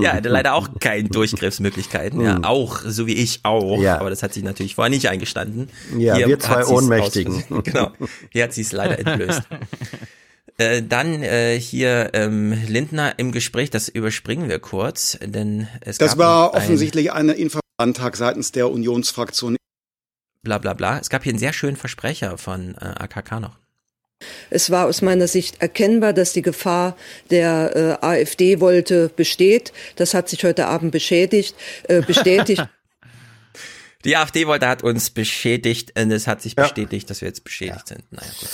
Ja, 0.02 0.14
hatte 0.14 0.30
leider 0.30 0.54
auch 0.54 0.70
keine 0.80 1.10
Durchgriffsmöglichkeiten. 1.10 2.22
Ja, 2.22 2.36
hm. 2.36 2.44
auch, 2.44 2.80
so 2.86 3.08
wie 3.08 3.14
ich 3.14 3.42
auch. 3.44 3.82
Ja. 3.82 4.00
Aber 4.00 4.10
das 4.10 4.24
hat 4.24 4.34
sich 4.34 4.44
natürlich 4.44 4.76
vorher 4.76 4.90
nicht 4.90 5.08
eingestanden. 5.10 5.70
Ja, 5.98 6.16
Hier 6.16 6.28
wir 6.28 6.40
zwei 6.40 6.66
Ohnmächtigen. 6.66 7.44
genau. 7.64 7.92
Hier 8.32 8.44
hat 8.44 8.54
sie 8.54 8.62
es 8.62 8.72
leider 8.72 9.00
entblößt. 9.00 9.44
Äh, 10.60 10.84
dann 10.84 11.24
äh, 11.24 11.58
hier 11.58 12.10
ähm, 12.12 12.52
Lindner 12.68 13.18
im 13.18 13.32
Gespräch, 13.32 13.70
das 13.70 13.88
überspringen 13.88 14.50
wir 14.50 14.60
kurz, 14.60 15.18
denn 15.24 15.70
es 15.80 16.00
Das 16.00 16.18
war 16.18 16.54
offensichtlich 16.54 17.14
ein, 17.14 17.30
eine 17.30 17.34
Infoantrag 17.34 18.18
seitens 18.18 18.52
der 18.52 18.70
Unionsfraktion. 18.70 19.56
Bla 20.44 20.58
bla 20.58 20.74
bla. 20.74 21.00
Es 21.00 21.10
gab 21.10 21.24
hier 21.24 21.32
einen 21.32 21.40
sehr 21.40 21.54
schönen 21.54 21.78
Versprecher 21.78 22.38
von 22.38 22.76
äh, 22.76 22.80
AKK 22.80 23.40
noch. 23.40 23.58
Es 24.50 24.70
war 24.70 24.88
aus 24.88 25.02
meiner 25.02 25.28
Sicht 25.28 25.62
erkennbar, 25.62 26.14
dass 26.14 26.34
die 26.34 26.42
Gefahr 26.42 26.96
der 27.30 28.00
äh, 28.02 28.06
AfD-Wolte 28.06 29.10
besteht. 29.16 29.72
Das 29.96 30.14
hat 30.14 30.30
sich 30.30 30.44
heute 30.44 30.68
Abend 30.68 30.92
beschädigt, 30.92 31.56
äh, 31.84 32.02
bestätigt. 32.02 32.68
Die 34.06 34.16
AfD-Wolte 34.16 34.66
hat 34.66 34.82
uns 34.82 35.10
beschädigt 35.10 36.00
und 36.00 36.12
es 36.12 36.26
hat 36.26 36.42
sich 36.42 36.56
ja. 36.58 36.64
bestätigt, 36.64 37.10
dass 37.10 37.20
wir 37.20 37.28
jetzt 37.28 37.44
beschädigt 37.44 37.90
ja. 37.90 37.96
sind. 37.98 38.12
Naja, 38.12 38.32
gut. 38.40 38.50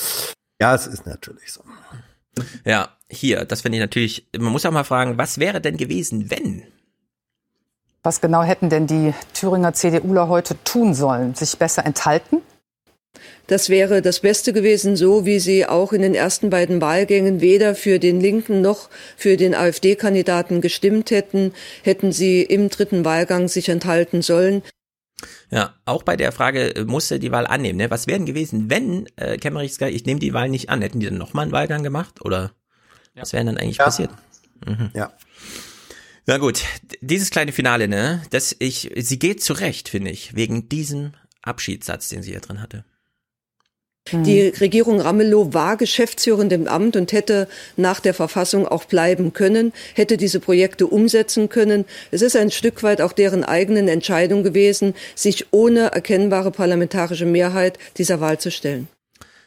Ja, 0.60 0.74
es 0.74 0.88
ist 0.88 1.06
natürlich 1.06 1.54
so. 1.54 1.62
Ja, 2.66 2.98
hier, 3.10 3.46
das 3.46 3.62
finde 3.62 3.78
ich 3.78 3.82
natürlich, 3.82 4.28
man 4.38 4.52
muss 4.52 4.66
auch 4.66 4.72
mal 4.72 4.84
fragen, 4.84 5.20
was 5.20 5.38
wäre 5.38 5.62
denn 5.62 5.78
gewesen, 5.78 6.32
wenn? 6.32 6.64
Was 8.02 8.22
genau 8.22 8.44
hätten 8.44 8.70
denn 8.70 8.88
die 8.88 9.14
Thüringer 9.34 9.74
CDUler 9.74 10.28
heute 10.28 10.56
tun 10.64 10.94
sollen? 10.96 11.36
Sich 11.36 11.58
besser 11.58 11.86
enthalten? 11.86 12.42
Das 13.48 13.70
wäre 13.70 14.02
das 14.02 14.22
Beste 14.22 14.54
gewesen, 14.54 14.96
so 14.96 15.26
wie 15.26 15.40
sie 15.40 15.66
auch 15.66 15.94
in 15.94 16.02
den 16.02 16.16
ersten 16.16 16.50
beiden 16.50 16.82
Wahlgängen 16.82 17.42
weder 17.42 17.76
für 17.76 18.00
den 18.00 18.20
Linken 18.20 18.62
noch 18.62 18.90
für 19.18 19.38
den 19.38 19.54
AfD-Kandidaten 19.54 20.62
gestimmt 20.62 21.12
hätten, 21.12 21.54
hätten 21.84 22.12
sie 22.12 22.42
im 22.42 22.70
dritten 22.70 23.06
Wahlgang 23.06 23.48
sich 23.48 23.70
enthalten 23.70 24.22
sollen. 24.22 24.64
Ja, 25.52 25.76
auch 25.86 26.04
bei 26.04 26.16
der 26.16 26.32
Frage 26.32 26.76
äh, 26.76 26.84
musste 26.86 27.20
die 27.20 27.32
Wahl 27.32 27.48
annehmen. 27.48 27.78
Ne? 27.78 27.92
Was 27.92 28.08
wären 28.08 28.26
gewesen, 28.26 28.70
wenn 28.70 29.08
äh, 29.16 29.38
Kemmerich 29.38 29.72
gesagt, 29.72 29.94
ich 29.94 30.06
nehme 30.06 30.20
die 30.20 30.34
Wahl 30.34 30.50
nicht 30.50 30.70
an, 30.70 30.82
hätten 30.82 31.00
die 31.00 31.06
dann 31.06 31.18
nochmal 31.18 31.44
einen 31.44 31.52
Wahlgang 31.52 31.84
gemacht 31.84 32.24
oder 32.24 32.52
ja. 33.14 33.22
was 33.22 33.34
wäre 33.34 33.46
dann 33.46 33.58
eigentlich 33.58 33.78
ja. 33.78 33.86
passiert? 33.86 34.10
Mhm. 34.66 34.90
Ja. 34.94 35.14
Na 36.26 36.40
gut, 36.40 36.64
dieses 37.02 37.30
kleine 37.30 37.52
Finale, 37.52 37.88
ne, 37.88 38.24
das 38.32 38.56
ich, 38.58 38.92
sie 38.96 39.20
geht 39.20 39.44
zurecht, 39.44 39.90
finde 39.90 40.10
ich, 40.10 40.36
wegen 40.36 40.68
diesem 40.70 41.14
Abschiedssatz, 41.44 42.10
den 42.10 42.24
sie 42.24 42.32
hier 42.32 42.42
drin 42.42 42.62
hatte. 42.62 42.84
Die 44.12 44.52
mhm. 44.52 44.58
Regierung 44.60 45.02
Ramelow 45.02 45.56
war 45.56 45.78
geschäftsführend 45.78 46.54
im 46.54 46.68
Amt 46.68 46.96
und 46.96 47.12
hätte 47.12 47.48
nach 47.76 48.00
der 48.00 48.14
Verfassung 48.14 48.68
auch 48.68 48.86
bleiben 48.86 49.34
können, 49.34 49.74
hätte 49.96 50.18
diese 50.18 50.40
Projekte 50.40 50.86
umsetzen 50.86 51.50
können. 51.50 51.86
Es 52.12 52.22
ist 52.22 52.36
ein 52.36 52.52
Stück 52.52 52.84
weit 52.84 53.02
auch 53.02 53.14
deren 53.14 53.44
eigenen 53.44 53.88
Entscheidung 53.88 54.44
gewesen, 54.44 54.94
sich 55.16 55.48
ohne 55.50 55.88
erkennbare 55.88 56.52
parlamentarische 56.52 57.26
Mehrheit 57.26 57.80
dieser 57.98 58.22
Wahl 58.22 58.40
zu 58.40 58.52
stellen. 58.52 58.88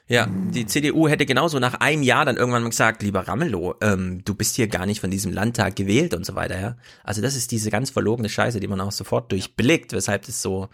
Ja, 0.08 0.26
die 0.26 0.66
CDU 0.66 1.06
hätte 1.06 1.26
genauso 1.26 1.60
nach 1.60 1.74
einem 1.74 2.02
Jahr 2.02 2.24
dann 2.24 2.38
irgendwann 2.38 2.62
mal 2.62 2.70
gesagt, 2.70 3.02
lieber 3.02 3.28
Ramelow, 3.28 3.76
ähm, 3.80 4.22
du 4.24 4.34
bist 4.34 4.56
hier 4.56 4.66
gar 4.66 4.86
nicht 4.86 5.00
von 5.00 5.10
diesem 5.10 5.32
Landtag 5.32 5.76
gewählt 5.76 6.14
und 6.14 6.26
so 6.26 6.34
weiter, 6.34 6.58
ja. 6.58 6.76
Also 7.04 7.20
das 7.20 7.36
ist 7.36 7.52
diese 7.52 7.70
ganz 7.70 7.90
verlogene 7.90 8.30
Scheiße, 8.30 8.58
die 8.58 8.68
man 8.68 8.80
auch 8.80 8.90
sofort 8.90 9.30
durchblickt, 9.30 9.92
weshalb 9.92 10.26
es 10.26 10.42
so 10.42 10.68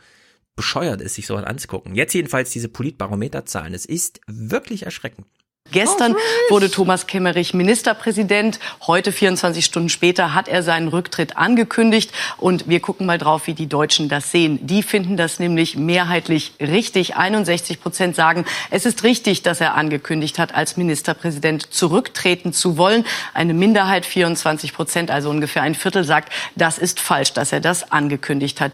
bescheuert 0.56 1.00
ist, 1.00 1.14
sich 1.14 1.26
sowas 1.26 1.44
anzugucken. 1.44 1.94
Jetzt 1.94 2.14
jedenfalls 2.14 2.50
diese 2.50 2.68
Politbarometerzahlen. 2.68 3.74
Es 3.74 3.84
ist 3.84 4.20
wirklich 4.26 4.84
erschreckend. 4.84 5.26
Gestern 5.72 6.14
wurde 6.50 6.70
Thomas 6.70 7.06
Kemmerich 7.06 7.54
Ministerpräsident. 7.54 8.60
Heute, 8.86 9.12
24 9.12 9.64
Stunden 9.64 9.88
später, 9.88 10.34
hat 10.34 10.46
er 10.46 10.62
seinen 10.62 10.88
Rücktritt 10.88 11.38
angekündigt. 11.38 12.12
Und 12.36 12.68
wir 12.68 12.80
gucken 12.80 13.06
mal 13.06 13.16
drauf, 13.16 13.46
wie 13.46 13.54
die 13.54 13.66
Deutschen 13.66 14.10
das 14.10 14.30
sehen. 14.30 14.64
Die 14.66 14.82
finden 14.82 15.16
das 15.16 15.40
nämlich 15.40 15.74
mehrheitlich 15.74 16.52
richtig. 16.60 17.16
61 17.16 17.80
Prozent 17.80 18.14
sagen, 18.14 18.44
es 18.70 18.84
ist 18.84 19.04
richtig, 19.04 19.42
dass 19.42 19.60
er 19.60 19.74
angekündigt 19.74 20.38
hat, 20.38 20.54
als 20.54 20.76
Ministerpräsident 20.76 21.72
zurücktreten 21.72 22.52
zu 22.52 22.76
wollen. 22.76 23.06
Eine 23.32 23.54
Minderheit, 23.54 24.04
24 24.04 24.74
Prozent, 24.74 25.10
also 25.10 25.30
ungefähr 25.30 25.62
ein 25.62 25.74
Viertel, 25.74 26.04
sagt, 26.04 26.30
das 26.56 26.76
ist 26.76 27.00
falsch, 27.00 27.32
dass 27.32 27.52
er 27.52 27.60
das 27.60 27.90
angekündigt 27.90 28.60
hat. 28.60 28.70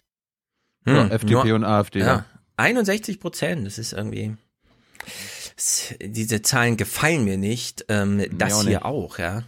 Hm, 0.85 0.95
ja, 0.95 1.07
FDP 1.07 1.47
nur, 1.47 1.55
und 1.55 1.63
AfD. 1.63 1.99
Ja, 1.99 2.25
61 2.57 3.19
Prozent, 3.19 3.65
das 3.65 3.77
ist 3.77 3.93
irgendwie 3.93 4.35
diese 6.01 6.41
Zahlen 6.41 6.77
gefallen 6.77 7.23
mir 7.23 7.37
nicht. 7.37 7.85
Ähm, 7.89 8.25
das 8.31 8.53
auch 8.53 8.61
hier 8.61 8.69
nicht. 8.69 8.85
auch, 8.85 9.19
ja. 9.19 9.43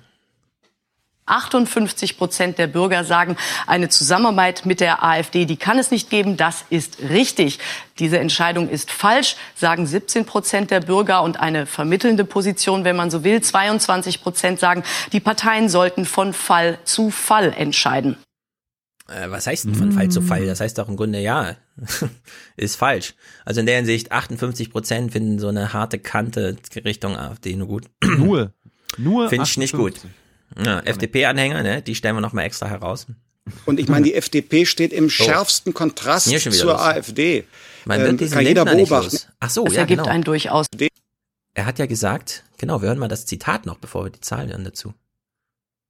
58 1.26 2.18
Prozent 2.18 2.58
der 2.58 2.68
Bürger 2.68 3.06
sagen, 3.06 3.38
eine 3.66 3.88
Zusammenarbeit 3.88 4.66
mit 4.66 4.82
der 4.82 5.03
AfD, 5.03 5.45
die 5.45 5.56
kann 5.56 5.80
es 5.80 5.90
nicht 5.90 6.10
geben. 6.10 6.36
Das 6.36 6.66
ist 6.70 7.00
richtig. 7.00 7.60
Diese 7.98 8.20
Entscheidung 8.20 8.68
ist 8.68 8.92
falsch, 8.92 9.38
sagen 9.56 9.88
17 9.88 10.26
Prozent 10.26 10.70
der 10.70 10.82
Bürger 10.82 11.24
und 11.24 11.40
eine 11.40 11.66
vermittelnde 11.66 12.26
Position, 12.26 12.84
wenn 12.84 12.98
man 12.98 13.10
so 13.10 13.24
will. 13.24 13.42
22 13.42 14.22
Prozent 14.22 14.60
sagen, 14.60 14.84
die 15.14 15.22
Parteien 15.22 15.70
sollten 15.70 16.06
von 16.06 16.34
Fall 16.34 16.78
zu 16.84 17.10
Fall 17.10 17.53
entscheiden. 17.53 18.18
Äh, 19.08 19.30
was 19.30 19.48
heißt 19.48 19.66
denn 19.66 19.76
von 19.76 19.92
Fall 19.92 20.10
zu 20.10 20.22
Fall? 20.22 20.46
Das 20.46 20.60
heißt 20.60 20.78
doch 20.78 20.88
im 20.88 20.96
Grunde, 20.96 21.20
ja, 21.20 21.58
ist 22.56 22.78
falsch. 22.78 23.16
Also 23.46 23.60
in 23.60 23.66
der 23.66 23.78
Hinsicht, 23.78 24.12
58 24.12 24.72
Prozent 24.72 25.12
finden 25.12 25.40
so 25.40 25.50
eine 25.50 25.74
harte 25.74 26.00
Kante 26.00 26.56
Richtung 26.86 27.18
AfD 27.18 27.56
nur 27.56 27.68
gut. 27.68 27.86
Nur, 28.18 28.54
nur 28.98 29.30
Finde 29.30 29.46
ich 29.46 29.58
nicht 29.58 29.74
gut. 29.74 29.96
Ja, 30.64 30.80
FDP-Anhänger, 30.82 31.64
ne, 31.64 31.82
die 31.82 31.96
stellen 31.96 32.16
wir 32.16 32.22
nochmal 32.22 32.46
extra 32.46 32.68
heraus. 32.68 33.08
Und 33.66 33.80
ich 33.80 33.90
meine, 33.90 34.06
die 34.06 34.14
FDP 34.14 34.66
steht 34.66 34.94
im 34.94 35.06
oh. 35.08 35.10
schärfsten 35.10 35.74
Kontrast 35.74 36.30
zur 36.30 36.74
los. 36.74 36.82
AfD. 36.82 37.46
Man 37.86 38.00
wird 38.00 38.12
ähm, 38.12 38.18
diesen 38.18 38.36
kann 38.36 38.46
jeder 38.46 38.66
beobachten. 38.66 39.18
Ach 39.40 39.50
so, 39.50 39.66
das 39.66 39.74
ja, 39.74 39.82
ergibt 39.82 40.02
genau. 40.02 40.12
einen 40.12 40.24
durchaus. 40.24 40.68
Er 41.54 41.66
hat 41.66 41.80
ja 41.80 41.86
gesagt, 41.86 42.44
genau, 42.58 42.82
wir 42.82 42.90
hören 42.90 43.00
mal 43.00 43.08
das 43.08 43.26
Zitat 43.26 43.66
noch, 43.66 43.78
bevor 43.78 44.06
wir 44.06 44.12
die 44.12 44.22
Zahlen 44.22 44.50
hören 44.50 44.64
dazu. 44.64 44.94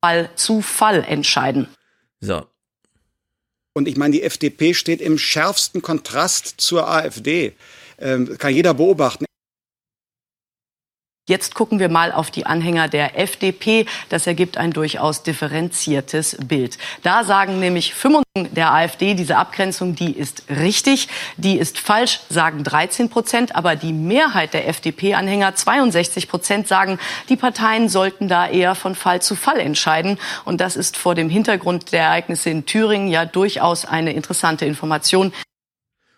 Fall 0.04 0.30
zu 0.36 0.62
Fall 0.62 1.04
entscheiden. 1.04 1.68
So, 2.20 2.46
und 3.74 3.88
ich 3.88 3.98
meine, 3.98 4.14
die 4.14 4.24
FDP 4.24 4.74
steht 4.74 5.02
im 5.02 5.18
schärfsten 5.18 5.82
Kontrast 5.82 6.56
zur 6.58 6.88
AfD. 6.88 7.54
Ähm, 8.00 8.38
kann 8.38 8.54
jeder 8.54 8.74
beobachten. 8.74 9.26
Jetzt 11.26 11.56
gucken 11.56 11.80
wir 11.80 11.88
mal 11.88 12.12
auf 12.12 12.32
die 12.32 12.46
Anhänger 12.46 12.90
der 12.90 13.18
FDP. 13.18 13.86
Das 14.10 14.28
ergibt 14.28 14.58
ein 14.58 14.72
durchaus 14.72 15.24
differenziertes 15.24 16.36
Bild. 16.46 16.78
Da 17.02 17.24
sagen 17.24 17.62
nämlich 17.62 17.94
95 17.94 18.54
der 18.54 18.74
AfD, 18.74 19.14
diese 19.14 19.38
Abgrenzung, 19.38 19.96
die 19.96 20.12
ist 20.12 20.44
richtig, 20.50 21.08
die 21.38 21.58
ist 21.58 21.80
falsch, 21.80 22.20
sagen 22.28 22.66
13 22.66 23.10
Prozent. 23.10 23.56
Aber 23.56 23.78
die 23.78 23.94
Mehrheit 23.94 24.54
der 24.54 24.68
FDP-Anhänger, 24.68 25.56
62 25.56 26.28
Prozent, 26.28 26.68
sagen, 26.68 27.00
die 27.30 27.38
Parteien 27.38 27.88
sollten 27.88 28.28
da 28.28 28.46
eher 28.50 28.76
von 28.76 28.94
Fall 28.94 29.22
zu 29.22 29.38
Fall 29.38 29.62
entscheiden. 29.62 30.20
Und 30.44 30.60
das 30.60 30.76
ist 30.76 30.98
vor 30.98 31.16
dem 31.16 31.30
Hintergrund 31.30 31.94
der 31.94 32.04
Ereignisse 32.04 32.50
in 32.50 32.66
Thüringen 32.66 33.08
ja 33.08 33.24
durchaus 33.24 33.86
eine 33.86 34.12
interessante 34.12 34.66
Information. 34.66 35.32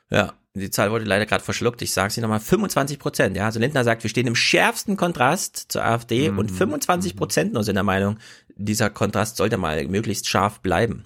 Ja, 0.10 0.34
die 0.56 0.70
Zahl 0.70 0.92
wurde 0.92 1.06
leider 1.06 1.26
gerade 1.26 1.44
verschluckt, 1.44 1.82
ich 1.82 1.92
sage 1.92 2.14
sie 2.14 2.22
nochmal, 2.22 2.40
25 2.40 3.00
Prozent. 3.00 3.36
Ja, 3.36 3.46
also 3.46 3.60
Lindner 3.60 3.84
sagt, 3.84 4.04
wir 4.04 4.10
stehen 4.10 4.28
im 4.28 4.36
schärfsten 4.36 4.98
Kontrast 4.98 5.66
zur 5.70 5.84
AfD 5.84 6.32
mhm. 6.32 6.40
und 6.40 6.52
25 6.52 7.16
Prozent 7.16 7.54
nur 7.54 7.64
sind 7.64 7.76
der 7.76 7.84
Meinung, 7.84 8.18
dieser 8.56 8.90
Kontrast 8.90 9.38
sollte 9.38 9.58
mal 9.58 9.86
möglichst 9.88 10.28
scharf 10.28 10.62
bleiben. 10.62 11.06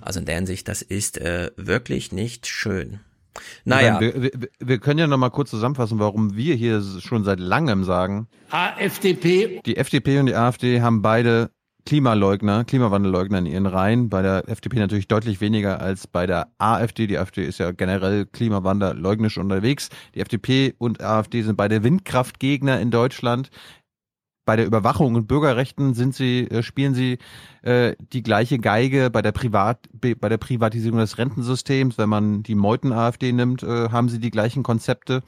Also 0.00 0.20
in 0.20 0.26
der 0.26 0.36
Hinsicht, 0.36 0.68
das 0.68 0.82
ist 0.82 1.18
äh, 1.18 1.50
wirklich 1.56 2.12
nicht 2.12 2.46
schön. 2.46 3.00
Naja. 3.64 4.00
Wir, 4.00 4.22
wir, 4.22 4.30
wir 4.58 4.78
können 4.78 4.98
ja 4.98 5.06
nochmal 5.06 5.30
kurz 5.30 5.50
zusammenfassen, 5.50 5.98
warum 5.98 6.34
wir 6.34 6.54
hier 6.54 6.82
schon 7.00 7.24
seit 7.24 7.40
langem 7.40 7.84
sagen. 7.84 8.28
AfDP. 8.50 9.60
Die 9.64 9.76
FDP 9.76 10.18
und 10.18 10.26
die 10.26 10.34
AfD 10.34 10.80
haben 10.80 11.02
beide 11.02 11.50
Klimaleugner, 11.88 12.64
Klimawandelleugner 12.64 13.38
in 13.38 13.46
ihren 13.46 13.64
Reihen. 13.64 14.10
Bei 14.10 14.20
der 14.20 14.46
FDP 14.46 14.78
natürlich 14.78 15.08
deutlich 15.08 15.40
weniger 15.40 15.80
als 15.80 16.06
bei 16.06 16.26
der 16.26 16.48
AfD. 16.58 17.06
Die 17.06 17.16
AfD 17.16 17.42
ist 17.46 17.60
ja 17.60 17.70
generell 17.70 18.26
klimawanderleugnisch 18.26 19.38
unterwegs. 19.38 19.88
Die 20.14 20.20
FDP 20.20 20.74
und 20.76 21.02
AfD 21.02 21.40
sind 21.40 21.56
beide 21.56 21.82
Windkraftgegner 21.82 22.78
in 22.78 22.90
Deutschland. 22.90 23.48
Bei 24.44 24.54
der 24.56 24.66
Überwachung 24.66 25.14
und 25.14 25.28
Bürgerrechten 25.28 25.94
sind 25.94 26.14
sie, 26.14 26.40
äh, 26.50 26.62
spielen 26.62 26.92
sie 26.92 27.16
äh, 27.62 27.96
die 28.12 28.22
gleiche 28.22 28.58
Geige 28.58 29.08
bei 29.08 29.22
der 29.22 29.32
Privat, 29.32 29.88
bei 29.94 30.28
der 30.28 30.36
Privatisierung 30.36 30.98
des 30.98 31.16
Rentensystems. 31.16 31.96
Wenn 31.96 32.10
man 32.10 32.42
die 32.42 32.54
Meuten-AfD 32.54 33.32
nimmt, 33.32 33.62
äh, 33.62 33.88
haben 33.88 34.10
sie 34.10 34.20
die 34.20 34.30
gleichen 34.30 34.62
Konzepte. 34.62 35.22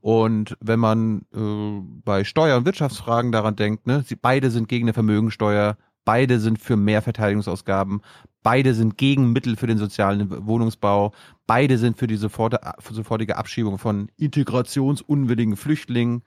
Und 0.00 0.56
wenn 0.60 0.80
man 0.80 1.26
äh, 1.34 1.82
bei 2.02 2.24
Steuer- 2.24 2.56
und 2.56 2.64
Wirtschaftsfragen 2.64 3.30
daran 3.30 3.56
denkt, 3.56 3.86
ne, 3.86 4.04
sie 4.06 4.16
beide 4.16 4.50
sind 4.50 4.70
gegen 4.70 4.86
eine 4.86 4.94
Vermögensteuer, 4.94 5.76
Beide 6.08 6.40
sind 6.40 6.58
für 6.58 6.76
mehr 6.78 7.02
Verteidigungsausgaben. 7.02 8.00
Beide 8.42 8.72
sind 8.72 8.96
gegen 8.96 9.30
Mittel 9.34 9.56
für 9.56 9.66
den 9.66 9.76
sozialen 9.76 10.46
Wohnungsbau. 10.46 11.12
Beide 11.46 11.76
sind 11.76 11.98
für 11.98 12.06
die 12.06 12.16
sofortige 12.16 13.36
Abschiebung 13.36 13.76
von 13.76 14.10
integrationsunwilligen 14.16 15.58
Flüchtlingen. 15.58 16.22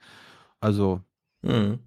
Also 0.60 1.00
mhm. 1.42 1.80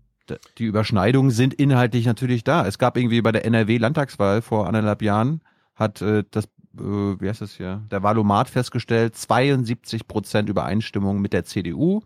die 0.58 0.66
Überschneidungen 0.66 1.32
sind 1.32 1.54
inhaltlich 1.54 2.06
natürlich 2.06 2.44
da. 2.44 2.68
Es 2.68 2.80
gab 2.80 2.98
irgendwie 2.98 3.22
bei 3.22 3.32
der 3.32 3.46
NRW-Landtagswahl 3.46 4.42
vor 4.42 4.68
anderthalb 4.68 5.02
Jahren 5.02 5.40
hat 5.74 6.02
äh, 6.02 6.26
das 6.32 6.50
äh, 6.78 6.82
wie 6.82 7.30
heißt 7.30 7.40
das 7.40 7.56
hier, 7.56 7.82
der 7.90 8.04
Valomat 8.04 8.50
festgestellt, 8.50 9.16
72 9.16 10.06
Prozent 10.06 10.50
Übereinstimmung 10.50 11.22
mit 11.22 11.32
der 11.32 11.46
CDU 11.46 12.02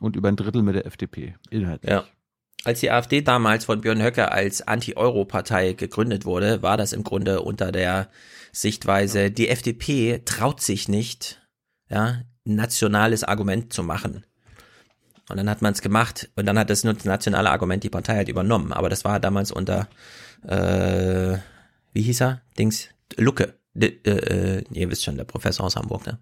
und 0.00 0.16
über 0.16 0.26
ein 0.26 0.34
Drittel 0.34 0.62
mit 0.62 0.74
der 0.74 0.86
FDP 0.86 1.36
inhaltlich. 1.50 1.92
Ja. 1.92 2.04
Als 2.64 2.80
die 2.80 2.90
AfD 2.90 3.20
damals 3.20 3.66
von 3.66 3.82
Björn 3.82 4.02
Höcke 4.02 4.32
als 4.32 4.66
Anti-Euro-Partei 4.66 5.74
gegründet 5.74 6.24
wurde, 6.24 6.62
war 6.62 6.78
das 6.78 6.94
im 6.94 7.04
Grunde 7.04 7.42
unter 7.42 7.72
der 7.72 8.08
Sichtweise, 8.52 9.30
die 9.30 9.48
FDP 9.48 10.22
traut 10.24 10.62
sich 10.62 10.88
nicht, 10.88 11.42
ja, 11.90 12.22
ein 12.46 12.54
nationales 12.54 13.22
Argument 13.22 13.72
zu 13.72 13.82
machen. 13.82 14.24
Und 15.28 15.36
dann 15.36 15.50
hat 15.50 15.62
man 15.62 15.72
es 15.72 15.82
gemacht 15.82 16.30
und 16.36 16.46
dann 16.46 16.58
hat 16.58 16.70
das 16.70 16.84
nationale 16.84 17.50
Argument 17.50 17.82
die 17.82 17.90
Partei 17.90 18.16
halt 18.16 18.28
übernommen. 18.28 18.72
Aber 18.72 18.88
das 18.88 19.04
war 19.04 19.20
damals 19.20 19.52
unter, 19.52 19.88
äh, 20.46 21.38
wie 21.92 22.02
hieß 22.02 22.20
er? 22.22 22.42
Dings, 22.58 22.88
Lucke. 23.16 23.54
äh, 23.74 23.86
äh, 23.86 24.64
ihr 24.70 24.90
wisst 24.90 25.04
schon, 25.04 25.16
der 25.16 25.24
Professor 25.24 25.66
aus 25.66 25.76
Hamburg, 25.76 26.06
ne? 26.06 26.18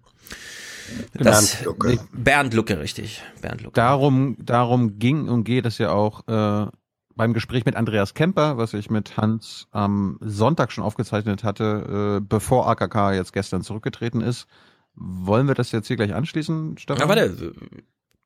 Das, 1.13 1.55
Bernd 1.55 1.65
Lucke. 1.65 1.99
Bernd 2.11 2.53
Lucke, 2.53 2.79
richtig. 2.79 3.21
Bernd 3.41 3.61
Lucke. 3.61 3.75
Darum, 3.75 4.37
darum 4.39 4.99
ging 4.99 5.27
und 5.27 5.43
geht 5.43 5.65
es 5.65 5.77
ja 5.77 5.91
auch 5.91 6.27
äh, 6.27 6.67
beim 7.15 7.33
Gespräch 7.33 7.65
mit 7.65 7.75
Andreas 7.75 8.13
Kemper, 8.13 8.57
was 8.57 8.73
ich 8.73 8.89
mit 8.89 9.17
Hans 9.17 9.67
am 9.71 10.17
Sonntag 10.21 10.71
schon 10.71 10.83
aufgezeichnet 10.83 11.43
hatte, 11.43 12.19
äh, 12.19 12.25
bevor 12.27 12.67
AKK 12.67 13.13
jetzt 13.13 13.33
gestern 13.33 13.61
zurückgetreten 13.61 14.21
ist. 14.21 14.47
Wollen 14.95 15.47
wir 15.47 15.55
das 15.55 15.71
jetzt 15.71 15.87
hier 15.87 15.95
gleich 15.95 16.13
anschließen, 16.13 16.77
Stefan? 16.77 17.01
Ja, 17.01 17.09
warte. 17.09 17.53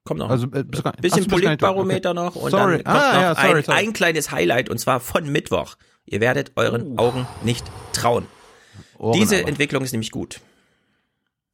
Kommt 0.03 0.19
noch. 0.19 0.30
Also, 0.30 0.48
äh, 0.48 0.60
ein 0.60 0.68
bisschen 1.02 1.26
ach, 1.26 1.30
Politbarometer 1.30 2.11
okay. 2.11 2.19
noch 2.19 2.36
und 2.36 2.52
sorry. 2.52 2.84
dann 2.84 2.84
kommt 2.84 2.88
ah, 2.88 3.14
noch 3.14 3.22
ja, 3.22 3.36
sorry, 3.36 3.58
ein, 3.58 3.64
sorry. 3.64 3.80
ein 3.80 3.94
kleines 3.94 4.32
Highlight 4.32 4.69
und 4.69 4.77
zwar 4.80 5.00
von 5.00 5.30
Mittwoch. 5.30 5.76
Ihr 6.06 6.22
werdet 6.22 6.53
euren. 6.56 6.98
Augen 6.98 7.27
nicht 7.44 7.66
trauen. 7.92 8.26
Ohren 8.98 9.19
Diese 9.19 9.40
aber. 9.40 9.50
Entwicklung 9.50 9.84
ist 9.84 9.92
nämlich 9.92 10.11
gut. 10.11 10.40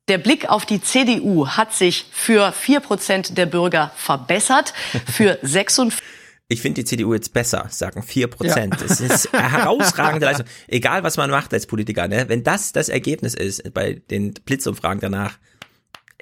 Der 0.10 0.18
Blick 0.18 0.50
auf 0.50 0.66
die 0.66 0.82
CDU 0.82 1.48
hat 1.48 1.74
sich 1.74 2.06
für 2.12 2.52
vier 2.52 2.82
Prozent 2.82 3.38
der 3.38 3.46
Bürger 3.46 3.92
verbessert. 3.96 4.74
Für 5.10 5.40
56 5.42 6.04
ich 6.50 6.62
finde 6.62 6.82
die 6.82 6.86
CDU 6.86 7.14
jetzt 7.14 7.34
besser, 7.34 7.66
sagen 7.70 8.04
vier 8.04 8.28
Prozent. 8.28 8.76
Ja. 8.76 8.88
Das 8.88 9.02
ist 9.02 9.34
eine 9.34 9.52
herausragende 9.52 10.26
Leistung. 10.28 10.46
Egal, 10.68 11.02
was 11.02 11.18
man 11.18 11.32
macht 11.32 11.52
als 11.54 11.66
Politiker, 11.66 12.08
ne? 12.08 12.26
wenn 12.28 12.44
das 12.44 12.74
das 12.74 12.90
Ergebnis 12.90 13.34
ist 13.34 13.74
bei 13.74 13.94
den 14.12 14.34
Blitzumfragen 14.34 15.00
danach, 15.00 15.40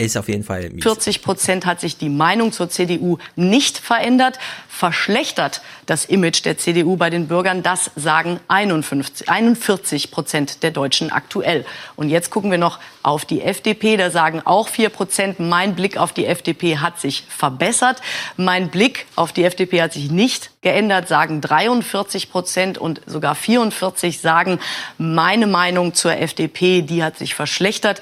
ist 0.05 0.17
auf 0.17 0.27
jeden 0.27 0.43
Fall 0.43 0.69
mies. 0.69 0.83
40 0.83 1.21
Prozent 1.21 1.65
hat 1.65 1.79
sich 1.79 1.97
die 1.97 2.09
Meinung 2.09 2.51
zur 2.51 2.69
CDU 2.69 3.17
nicht 3.35 3.77
verändert, 3.77 4.39
verschlechtert 4.67 5.61
das 5.85 6.05
Image 6.05 6.45
der 6.45 6.57
CDU 6.57 6.95
bei 6.95 7.09
den 7.09 7.27
Bürgern. 7.27 7.63
Das 7.63 7.91
sagen 7.95 8.39
51, 8.47 9.29
41 9.29 10.11
Prozent 10.11 10.63
der 10.63 10.71
Deutschen 10.71 11.11
aktuell. 11.11 11.65
Und 11.95 12.09
jetzt 12.09 12.29
gucken 12.29 12.51
wir 12.51 12.57
noch 12.57 12.79
auf 13.03 13.25
die 13.25 13.41
FDP. 13.41 13.97
Da 13.97 14.09
sagen 14.11 14.41
auch 14.45 14.67
4 14.67 14.89
Prozent, 14.89 15.39
mein 15.39 15.75
Blick 15.75 15.97
auf 15.97 16.13
die 16.13 16.25
FDP 16.25 16.77
hat 16.77 16.99
sich 16.99 17.23
verbessert. 17.27 18.01
Mein 18.37 18.69
Blick 18.69 19.05
auf 19.15 19.33
die 19.33 19.43
FDP 19.43 19.81
hat 19.81 19.93
sich 19.93 20.11
nicht 20.11 20.51
geändert, 20.61 21.07
sagen 21.07 21.41
43 21.41 22.31
Prozent 22.31 22.77
und 22.77 23.01
sogar 23.05 23.35
44 23.35 24.19
sagen, 24.19 24.59
meine 24.97 25.47
Meinung 25.47 25.93
zur 25.93 26.17
FDP, 26.17 26.81
die 26.81 27.03
hat 27.03 27.17
sich 27.17 27.35
verschlechtert. 27.35 28.01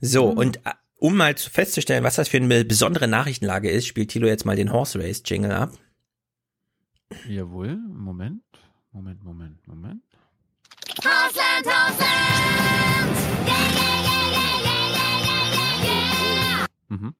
So, 0.00 0.24
und 0.26 0.56
äh, 0.58 0.70
um 1.00 1.16
mal 1.16 1.34
festzustellen, 1.36 2.04
was 2.04 2.16
das 2.16 2.28
für 2.28 2.36
eine 2.36 2.64
besondere 2.64 3.08
Nachrichtenlage 3.08 3.70
ist, 3.70 3.86
spielt 3.86 4.10
Tilo 4.10 4.26
jetzt 4.28 4.44
mal 4.44 4.56
den 4.56 4.72
Horse 4.72 4.98
Race 4.98 5.22
Jingle 5.24 5.52
ab. 5.52 5.72
Jawohl, 7.28 7.76
Moment, 7.76 8.42
Moment, 8.92 9.22
Moment, 9.24 9.66
Moment. 9.66 10.02
Hausland, 10.98 11.66
Hausland! 11.66 13.16
Yeah, 13.46 13.54
yeah, 13.74 14.02
yeah, 14.04 14.62
yeah, 14.64 14.88
yeah, 14.94 15.20
yeah, 15.24 15.84
yeah, 15.84 16.62
yeah, 16.62 16.66
Mhm. 16.88 17.14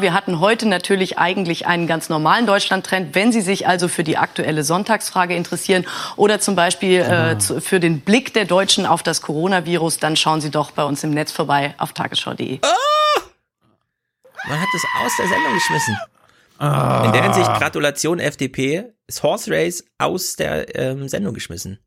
Wir 0.00 0.14
hatten 0.14 0.40
heute 0.40 0.66
natürlich 0.66 1.18
eigentlich 1.18 1.66
einen 1.66 1.86
ganz 1.86 2.08
normalen 2.08 2.46
Deutschland-Trend. 2.46 3.14
Wenn 3.14 3.32
Sie 3.32 3.40
sich 3.40 3.66
also 3.66 3.88
für 3.88 4.04
die 4.04 4.16
aktuelle 4.16 4.64
Sonntagsfrage 4.64 5.34
interessieren 5.34 5.86
oder 6.16 6.40
zum 6.40 6.56
Beispiel 6.56 7.00
äh, 7.00 7.38
zu, 7.38 7.60
für 7.60 7.80
den 7.80 8.00
Blick 8.00 8.32
der 8.34 8.44
Deutschen 8.44 8.86
auf 8.86 9.02
das 9.02 9.22
Coronavirus, 9.22 9.98
dann 9.98 10.16
schauen 10.16 10.40
Sie 10.40 10.50
doch 10.50 10.70
bei 10.70 10.84
uns 10.84 11.04
im 11.04 11.10
Netz 11.10 11.32
vorbei 11.32 11.74
auf 11.78 11.92
tagesschau.de. 11.92 12.60
Man 14.48 14.60
hat 14.60 14.68
es 14.74 14.84
aus 15.04 15.12
der 15.18 15.28
Sendung 15.28 15.54
geschmissen. 15.54 15.98
Ah. 16.58 17.04
In 17.06 17.12
der 17.12 17.22
Hinsicht 17.22 17.52
Gratulation 17.54 18.18
FDP, 18.18 18.92
das 19.06 19.22
Horse 19.22 19.50
Race 19.50 19.84
aus 19.98 20.36
der 20.36 20.74
ähm, 20.76 21.08
Sendung 21.08 21.34
geschmissen. 21.34 21.78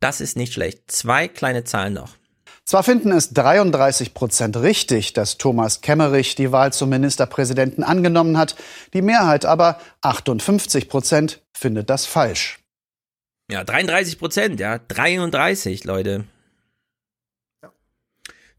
Das 0.00 0.20
ist 0.20 0.36
nicht 0.36 0.52
schlecht. 0.52 0.90
Zwei 0.90 1.28
kleine 1.28 1.64
Zahlen 1.64 1.94
noch. 1.94 2.16
Zwar 2.64 2.84
finden 2.84 3.10
es 3.12 3.30
33 3.30 4.14
Prozent 4.14 4.56
richtig, 4.56 5.12
dass 5.12 5.36
Thomas 5.36 5.80
Kemmerich 5.80 6.36
die 6.36 6.52
Wahl 6.52 6.72
zum 6.72 6.90
Ministerpräsidenten 6.90 7.82
angenommen 7.82 8.38
hat, 8.38 8.54
die 8.94 9.02
Mehrheit 9.02 9.44
aber 9.44 9.80
58 10.02 10.88
Prozent 10.88 11.42
findet 11.52 11.90
das 11.90 12.06
falsch. 12.06 12.60
Ja, 13.50 13.64
33 13.64 14.18
Prozent, 14.18 14.60
ja. 14.60 14.78
33, 14.78 15.84
Leute. 15.84 16.24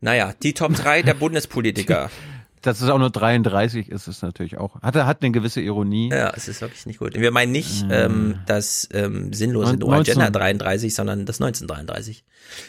Naja, 0.01 0.33
die 0.43 0.53
Top 0.53 0.75
3 0.75 1.01
der 1.03 1.13
Bundespolitiker. 1.13 2.11
Dass 2.63 2.81
es 2.81 2.89
auch 2.89 2.97
nur 2.97 3.09
33 3.09 3.89
ist, 3.89 4.07
ist 4.07 4.23
natürlich 4.23 4.57
auch. 4.57 4.81
Hat, 4.81 4.95
hat 4.95 5.21
eine 5.21 5.31
gewisse 5.31 5.61
Ironie. 5.61 6.09
Ja, 6.09 6.31
es 6.35 6.47
ist 6.47 6.61
wirklich 6.61 6.85
nicht 6.85 6.99
gut. 6.99 7.13
Wir 7.13 7.31
meinen 7.31 7.51
nicht 7.51 7.85
ähm, 7.91 8.39
das 8.47 8.87
ähm, 8.93 9.33
sinnlose 9.33 9.75
19. 9.75 10.15
Gender 10.15 10.31
33, 10.31 10.95
sondern 10.95 11.25
das 11.25 11.41
1933. 11.41 12.23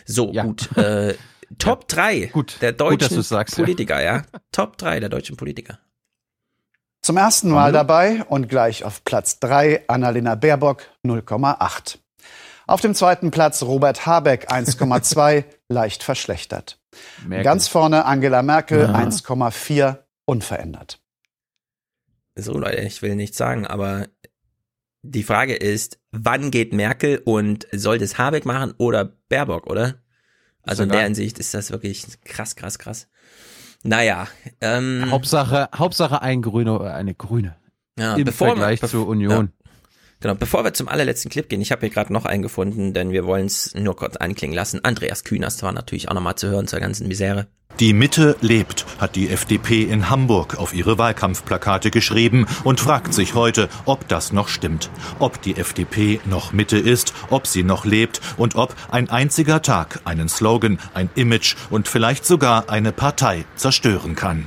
So, 0.04 0.32
gut. 0.32 0.76
Äh, 0.76 1.14
Top 1.58 1.88
3 1.88 2.26
Gut. 2.26 2.58
der 2.60 2.72
Gut, 2.72 2.80
deutschen 2.80 3.16
du's 3.16 3.28
sagst, 3.28 3.56
ja. 3.56 3.64
Politiker, 3.64 4.02
ja. 4.02 4.22
Top 4.52 4.76
3 4.78 5.00
der 5.00 5.08
deutschen 5.08 5.36
Politiker. 5.36 5.78
Zum 7.02 7.16
ersten 7.16 7.50
Mal 7.50 7.70
dabei 7.70 8.24
und 8.24 8.48
gleich 8.48 8.82
auf 8.82 9.04
Platz 9.04 9.38
3 9.38 9.88
Annalena 9.88 10.34
Baerbock 10.36 10.84
0,8. 11.04 11.98
Auf 12.66 12.80
dem 12.80 12.94
zweiten 12.94 13.30
Platz 13.30 13.62
Robert 13.62 14.06
Habeck 14.06 14.50
1,2, 14.50 15.44
leicht 15.68 16.02
verschlechtert. 16.02 16.78
Merkel. 17.26 17.44
Ganz 17.44 17.68
vorne 17.68 18.04
Angela 18.04 18.42
Merkel 18.42 18.80
Ja. 18.82 18.94
1,4, 18.94 20.04
unverändert. 20.24 21.00
So, 22.36 22.58
Leute, 22.58 22.80
ich 22.80 23.00
will 23.02 23.14
nichts 23.14 23.36
sagen, 23.38 23.66
aber 23.66 24.08
die 25.02 25.22
Frage 25.22 25.54
ist, 25.54 26.00
wann 26.10 26.50
geht 26.50 26.72
Merkel 26.72 27.18
und 27.24 27.66
soll 27.72 27.98
das 27.98 28.18
Habeck 28.18 28.44
machen 28.46 28.74
oder 28.78 29.04
Baerbock, 29.28 29.66
oder? 29.68 30.02
Also 30.62 30.82
in 30.82 30.88
Sogar. 30.88 30.96
der 31.00 31.04
Hinsicht 31.04 31.38
ist 31.38 31.52
das 31.54 31.70
wirklich 31.70 32.06
krass, 32.24 32.56
krass, 32.56 32.78
krass. 32.78 33.08
Naja, 33.82 34.26
ähm, 34.62 35.06
Hauptsache, 35.10 35.68
Hauptsache 35.74 36.22
ein 36.22 36.40
Grüner 36.40 36.80
oder 36.80 36.94
eine 36.94 37.14
Grüne. 37.14 37.56
Ja, 37.98 38.16
Im 38.16 38.24
bevor 38.24 38.48
Vergleich 38.48 38.80
bev- 38.82 38.88
zur 38.88 39.06
Union. 39.06 39.52
Genau, 40.24 40.36
bevor 40.36 40.64
wir 40.64 40.72
zum 40.72 40.88
allerletzten 40.88 41.30
Clip 41.30 41.46
gehen, 41.46 41.60
ich 41.60 41.70
habe 41.70 41.80
hier 41.80 41.90
gerade 41.90 42.10
noch 42.10 42.24
einen 42.24 42.42
gefunden, 42.42 42.94
denn 42.94 43.12
wir 43.12 43.26
wollen 43.26 43.44
es 43.44 43.74
nur 43.74 43.94
kurz 43.94 44.16
anklingen 44.16 44.56
lassen. 44.56 44.82
Andreas 44.82 45.22
Künast 45.22 45.62
war 45.62 45.70
natürlich 45.70 46.08
auch 46.08 46.14
nochmal 46.14 46.36
zu 46.36 46.48
hören 46.48 46.66
zur 46.66 46.80
ganzen 46.80 47.08
Misere. 47.08 47.46
Die 47.78 47.92
Mitte 47.92 48.34
lebt, 48.40 48.86
hat 48.98 49.16
die 49.16 49.28
FDP 49.28 49.82
in 49.82 50.08
Hamburg 50.08 50.58
auf 50.58 50.72
ihre 50.72 50.96
Wahlkampfplakate 50.96 51.90
geschrieben 51.90 52.46
und 52.62 52.80
fragt 52.80 53.12
sich 53.12 53.34
heute, 53.34 53.68
ob 53.84 54.08
das 54.08 54.32
noch 54.32 54.48
stimmt. 54.48 54.88
Ob 55.18 55.42
die 55.42 55.58
FDP 55.58 56.20
noch 56.24 56.54
Mitte 56.54 56.78
ist, 56.78 57.12
ob 57.28 57.46
sie 57.46 57.62
noch 57.62 57.84
lebt 57.84 58.22
und 58.38 58.56
ob 58.56 58.74
ein 58.90 59.10
einziger 59.10 59.60
Tag 59.60 60.00
einen 60.06 60.30
Slogan, 60.30 60.78
ein 60.94 61.10
Image 61.16 61.54
und 61.68 61.86
vielleicht 61.86 62.24
sogar 62.24 62.70
eine 62.70 62.92
Partei 62.92 63.44
zerstören 63.56 64.14
kann. 64.14 64.46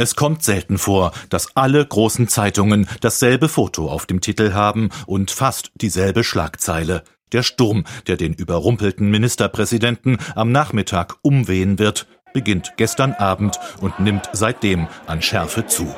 Es 0.00 0.14
kommt 0.14 0.44
selten 0.44 0.78
vor, 0.78 1.10
dass 1.28 1.56
alle 1.56 1.84
großen 1.84 2.28
Zeitungen 2.28 2.86
dasselbe 3.00 3.48
Foto 3.48 3.90
auf 3.90 4.06
dem 4.06 4.20
Titel 4.20 4.52
haben 4.52 4.90
und 5.06 5.32
fast 5.32 5.72
dieselbe 5.74 6.22
Schlagzeile. 6.22 7.02
Der 7.32 7.42
Sturm, 7.42 7.82
der 8.06 8.16
den 8.16 8.32
überrumpelten 8.32 9.10
Ministerpräsidenten 9.10 10.18
am 10.36 10.52
Nachmittag 10.52 11.16
umwehen 11.22 11.80
wird, 11.80 12.06
beginnt 12.32 12.74
gestern 12.76 13.12
Abend 13.12 13.58
und 13.80 13.98
nimmt 13.98 14.30
seitdem 14.32 14.86
an 15.08 15.20
Schärfe 15.20 15.66
zu. 15.66 15.92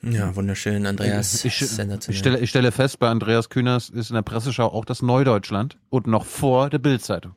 Ja, 0.00 0.34
wunderschön, 0.34 0.86
Andreas. 0.86 1.44
Ich, 1.44 1.60
ich, 1.60 2.18
stelle, 2.18 2.38
ich 2.38 2.48
stelle 2.48 2.72
fest, 2.72 2.98
bei 2.98 3.10
Andreas 3.10 3.50
Kühners 3.50 3.90
ist 3.90 4.08
in 4.08 4.14
der 4.14 4.22
Presseschau 4.22 4.72
auch 4.72 4.86
das 4.86 5.02
Neudeutschland 5.02 5.76
und 5.90 6.06
noch 6.06 6.24
vor 6.24 6.70
der 6.70 6.78
Bildzeitung. 6.78 7.34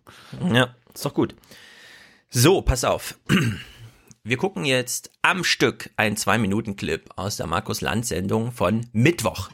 Ja, 0.53 0.69
ist 0.93 1.05
doch 1.05 1.13
gut. 1.13 1.35
So, 2.29 2.61
pass 2.61 2.85
auf. 2.85 3.19
Wir 4.29 4.37
gucken 4.37 4.63
jetzt 4.63 5.11
am 5.23 5.43
Stück 5.43 5.89
einen 5.97 6.15
Zwei-Minuten-Clip 6.15 7.09
aus 7.15 7.37
der 7.37 7.47
Markus-Land-Sendung 7.47 8.51
von 8.51 8.85
Mittwoch. 8.91 9.49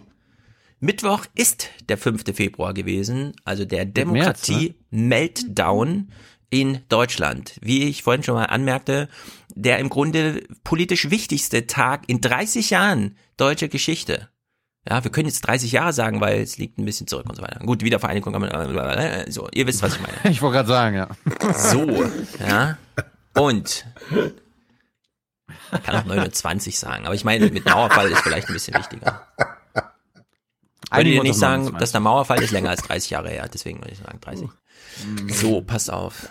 Mittwoch 0.81 1.23
ist 1.33 1.69
der 1.87 1.97
5. 1.97 2.35
Februar 2.35 2.73
gewesen, 2.73 3.31
also 3.45 3.63
der 3.63 3.85
März, 3.85 3.93
Demokratie-Meltdown 3.93 6.11
in 6.49 6.81
Deutschland. 6.89 7.57
Wie 7.61 7.85
ich 7.85 8.03
vorhin 8.03 8.23
schon 8.23 8.35
mal 8.35 8.47
anmerkte, 8.47 9.07
der 9.55 9.79
im 9.79 9.87
Grunde 9.87 10.43
politisch 10.65 11.09
wichtigste 11.09 11.67
Tag 11.67 12.03
in 12.07 12.19
30 12.19 12.71
Jahren 12.71 13.15
deutscher 13.37 13.69
Geschichte. 13.69 14.27
Ja, 14.85 15.05
wir 15.05 15.09
können 15.09 15.29
jetzt 15.29 15.47
30 15.47 15.71
Jahre 15.71 15.93
sagen, 15.93 16.19
weil 16.19 16.41
es 16.41 16.57
liegt 16.57 16.79
ein 16.79 16.85
bisschen 16.85 17.07
zurück 17.07 17.29
und 17.29 17.37
so 17.37 17.43
weiter. 17.43 17.59
Gut, 17.59 17.81
Wiedervereinigung 17.81 18.33
kann 18.33 18.41
man, 18.41 19.31
so, 19.31 19.47
ihr 19.53 19.67
wisst, 19.67 19.81
was 19.81 19.95
ich 19.95 20.01
meine. 20.01 20.15
Ich 20.29 20.41
wollte 20.41 20.55
gerade 20.55 20.67
sagen, 20.67 20.97
ja. 20.97 21.07
So, 21.53 22.03
ja. 22.45 22.77
Und 23.35 23.85
ich 25.75 25.83
kann 25.83 25.95
auch 25.95 26.05
29 26.05 26.77
sagen, 26.79 27.05
aber 27.05 27.15
ich 27.15 27.23
meine, 27.23 27.49
mit 27.49 27.65
Mauerfall 27.65 28.09
ist 28.11 28.21
vielleicht 28.21 28.47
ein 28.47 28.53
bisschen 28.53 28.77
wichtiger. 28.77 29.27
Würde 30.91 31.09
wir 31.09 31.23
nicht 31.23 31.35
sagen, 31.35 31.63
29. 31.63 31.79
dass 31.79 31.91
der 31.91 32.01
Mauerfall 32.01 32.41
ist 32.41 32.51
länger 32.51 32.69
als 32.69 32.83
30 32.83 33.09
Jahre 33.09 33.29
her, 33.29 33.49
deswegen 33.51 33.79
würde 33.79 33.91
ich 33.91 33.99
sagen 33.99 34.19
30. 34.21 34.49
So, 35.27 35.61
pass 35.61 35.89
auf. 35.89 36.29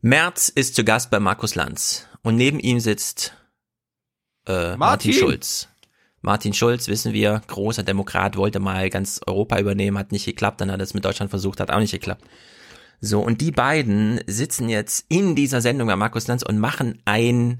Merz 0.00 0.48
ist 0.48 0.74
zu 0.74 0.84
Gast 0.84 1.10
bei 1.10 1.20
Markus 1.20 1.54
Lanz 1.54 2.08
und 2.22 2.36
neben 2.36 2.58
ihm 2.58 2.80
sitzt 2.80 3.36
äh, 4.46 4.76
Martin. 4.76 4.78
Martin. 4.78 5.12
Schulz. 5.12 5.68
Martin 6.22 6.54
Schulz, 6.54 6.86
wissen 6.88 7.12
wir, 7.12 7.42
großer 7.48 7.82
Demokrat, 7.82 8.36
wollte 8.36 8.60
mal 8.60 8.88
ganz 8.90 9.20
Europa 9.26 9.58
übernehmen, 9.58 9.98
hat 9.98 10.12
nicht 10.12 10.24
geklappt, 10.24 10.60
dann 10.60 10.70
hat 10.70 10.80
er 10.80 10.84
es 10.84 10.94
mit 10.94 11.04
Deutschland 11.04 11.30
versucht, 11.30 11.58
hat 11.60 11.70
auch 11.70 11.80
nicht 11.80 11.90
geklappt. 11.90 12.24
So, 13.04 13.20
und 13.20 13.40
die 13.40 13.50
beiden 13.50 14.20
sitzen 14.28 14.68
jetzt 14.68 15.06
in 15.08 15.34
dieser 15.34 15.60
Sendung 15.60 15.88
bei 15.88 15.96
Markus 15.96 16.28
Lanz 16.28 16.44
und 16.44 16.60
machen 16.60 17.02
ein 17.04 17.58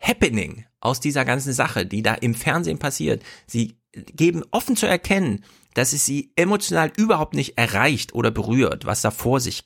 Happening 0.00 0.64
aus 0.78 1.00
dieser 1.00 1.24
ganzen 1.24 1.52
Sache, 1.52 1.84
die 1.84 2.00
da 2.00 2.14
im 2.14 2.32
Fernsehen 2.32 2.78
passiert. 2.78 3.24
Sie 3.48 3.76
geben 3.92 4.44
offen 4.52 4.76
zu 4.76 4.86
erkennen, 4.86 5.44
dass 5.74 5.92
es 5.92 6.06
sie 6.06 6.30
emotional 6.36 6.92
überhaupt 6.96 7.34
nicht 7.34 7.58
erreicht 7.58 8.14
oder 8.14 8.30
berührt, 8.30 8.86
was 8.86 9.00
da 9.00 9.10
vor 9.10 9.40
sich, 9.40 9.64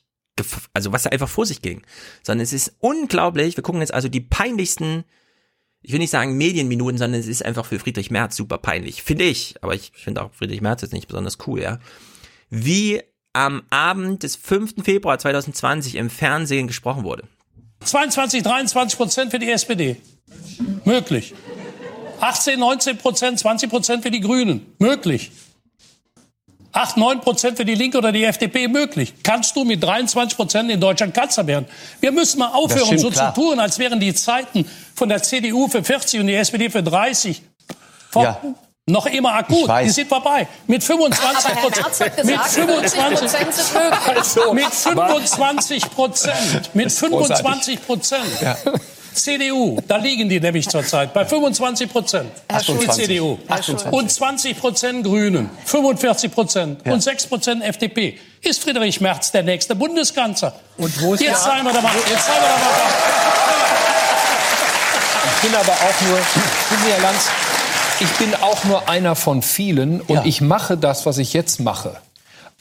also 0.73 0.91
was 0.91 1.03
da 1.03 1.11
einfach 1.11 1.29
vor 1.29 1.45
sich 1.45 1.61
ging. 1.61 1.83
Sondern 2.23 2.43
es 2.43 2.51
ist 2.51 2.73
unglaublich. 2.79 3.55
Wir 3.55 3.63
gucken 3.63 3.81
jetzt 3.81 3.93
also 3.93 4.07
die 4.07 4.21
peinlichsten, 4.21 5.03
ich 5.83 5.91
will 5.91 5.99
nicht 5.99 6.09
sagen 6.09 6.37
Medienminuten, 6.37 6.97
sondern 6.97 7.19
es 7.19 7.27
ist 7.27 7.45
einfach 7.45 7.67
für 7.67 7.77
Friedrich 7.77 8.09
Merz 8.09 8.35
super 8.35 8.57
peinlich. 8.57 9.03
Finde 9.03 9.25
ich. 9.25 9.57
Aber 9.61 9.75
ich 9.75 9.91
finde 9.93 10.23
auch 10.23 10.33
Friedrich 10.33 10.61
Merz 10.61 10.81
jetzt 10.81 10.93
nicht 10.93 11.07
besonders 11.07 11.37
cool, 11.45 11.61
ja. 11.61 11.79
Wie 12.49 13.03
am 13.33 13.63
Abend 13.69 14.23
des 14.23 14.35
5. 14.35 14.83
Februar 14.83 15.17
2020 15.19 15.95
im 15.95 16.09
Fernsehen 16.09 16.67
gesprochen 16.67 17.03
wurde. 17.03 17.23
22, 17.83 18.43
23 18.43 18.97
Prozent 18.97 19.31
für 19.31 19.39
die 19.39 19.49
SPD. 19.49 19.97
Möglich. 20.85 21.33
18, 22.19 22.59
19 22.59 22.97
Prozent, 22.97 23.39
20 23.39 23.69
Prozent 23.69 24.03
für 24.03 24.11
die 24.11 24.19
Grünen. 24.19 24.73
Möglich. 24.77 25.31
8, 26.73 26.95
9 26.97 27.19
Prozent 27.21 27.57
für 27.57 27.65
die 27.65 27.75
Linke 27.75 27.97
oder 27.97 28.11
die 28.11 28.23
FDP 28.23 28.67
möglich. 28.67 29.13
Kannst 29.23 29.55
du 29.55 29.65
mit 29.65 29.83
23 29.83 30.37
Prozent 30.37 30.71
in 30.71 30.79
Deutschland 30.79 31.13
Kanzler 31.13 31.45
werden? 31.47 31.65
Wir 31.99 32.11
müssen 32.11 32.39
mal 32.39 32.49
aufhören, 32.53 32.85
stimmt, 32.85 33.01
so 33.01 33.09
klar. 33.09 33.33
zu 33.33 33.41
tun, 33.41 33.59
als 33.59 33.77
wären 33.77 33.99
die 33.99 34.13
Zeiten 34.13 34.65
von 34.95 35.09
der 35.09 35.21
CDU 35.21 35.67
für 35.67 35.83
40 35.83 36.21
und 36.21 36.27
die 36.27 36.35
SPD 36.35 36.69
für 36.69 36.83
30 36.83 37.41
vor, 38.09 38.23
Ja. 38.23 38.41
Noch 38.91 39.05
immer 39.07 39.29
Ich 39.29 39.35
akut. 39.45 39.69
Die 39.83 39.89
sind 39.89 40.07
vorbei. 40.09 40.47
Mit 40.67 40.83
25 40.83 41.45
Aber 41.45 41.55
Herr 41.61 41.69
Merz 41.69 41.99
hat 41.99 42.15
gesagt, 42.17 42.23
mit 42.25 42.35
50% 42.39 42.89
25 42.89 43.63
sind 43.63 43.73
möglich. 43.73 44.17
Also, 44.17 44.53
mit 44.53 44.65
25 44.73 45.91
Prozent. 45.91 46.75
Mit 46.75 46.91
25 46.91 47.85
Prozent. 47.85 48.41
Ja. 48.41 48.57
CDU, 49.13 49.77
da 49.89 49.97
liegen 49.97 50.29
die 50.29 50.39
nämlich 50.39 50.69
zurzeit 50.69 51.13
bei 51.13 51.25
25 51.25 51.91
Prozent. 51.91 52.31
Die 52.49 52.53
28. 52.55 53.05
CDU. 53.07 53.37
28. 53.49 53.91
Und 53.91 54.09
20 54.09 54.57
Prozent 54.57 55.03
Grünen, 55.03 55.49
45 55.65 56.31
Prozent 56.31 56.79
Ja. 56.85 56.93
und 56.93 57.01
6 57.01 57.27
Prozent 57.27 57.61
FDP. 57.61 58.17
Ist 58.41 58.63
Friedrich 58.63 59.01
Merz 59.01 59.31
der 59.33 59.43
nächste 59.43 59.75
Bundeskanzler? 59.75 60.53
Und 60.77 61.01
wo 61.01 61.13
ist 61.13 61.19
Jetzt 61.21 61.43
der- 61.45 61.51
seien 61.51 61.65
wir 61.65 61.73
da 61.73 61.81
mal. 61.81 61.91
Jetzt 62.09 62.25
seien 62.25 62.35
wir 62.35 62.47
da 62.47 62.57
mal. 62.57 62.71
Ich 65.35 65.41
bin 65.49 65.55
aber 65.55 65.73
auch 65.73 66.01
nur, 66.07 66.17
wissen 66.17 66.83
Sie, 66.85 66.91
Herr 66.93 67.01
Lanz, 67.01 67.25
ich 68.01 68.17
bin 68.17 68.33
auch 68.35 68.63
nur 68.65 68.89
einer 68.89 69.15
von 69.15 69.41
vielen 69.41 70.01
und 70.01 70.25
ich 70.25 70.41
mache 70.41 70.75
das, 70.75 71.05
was 71.05 71.19
ich 71.19 71.33
jetzt 71.33 71.59
mache. 71.59 71.97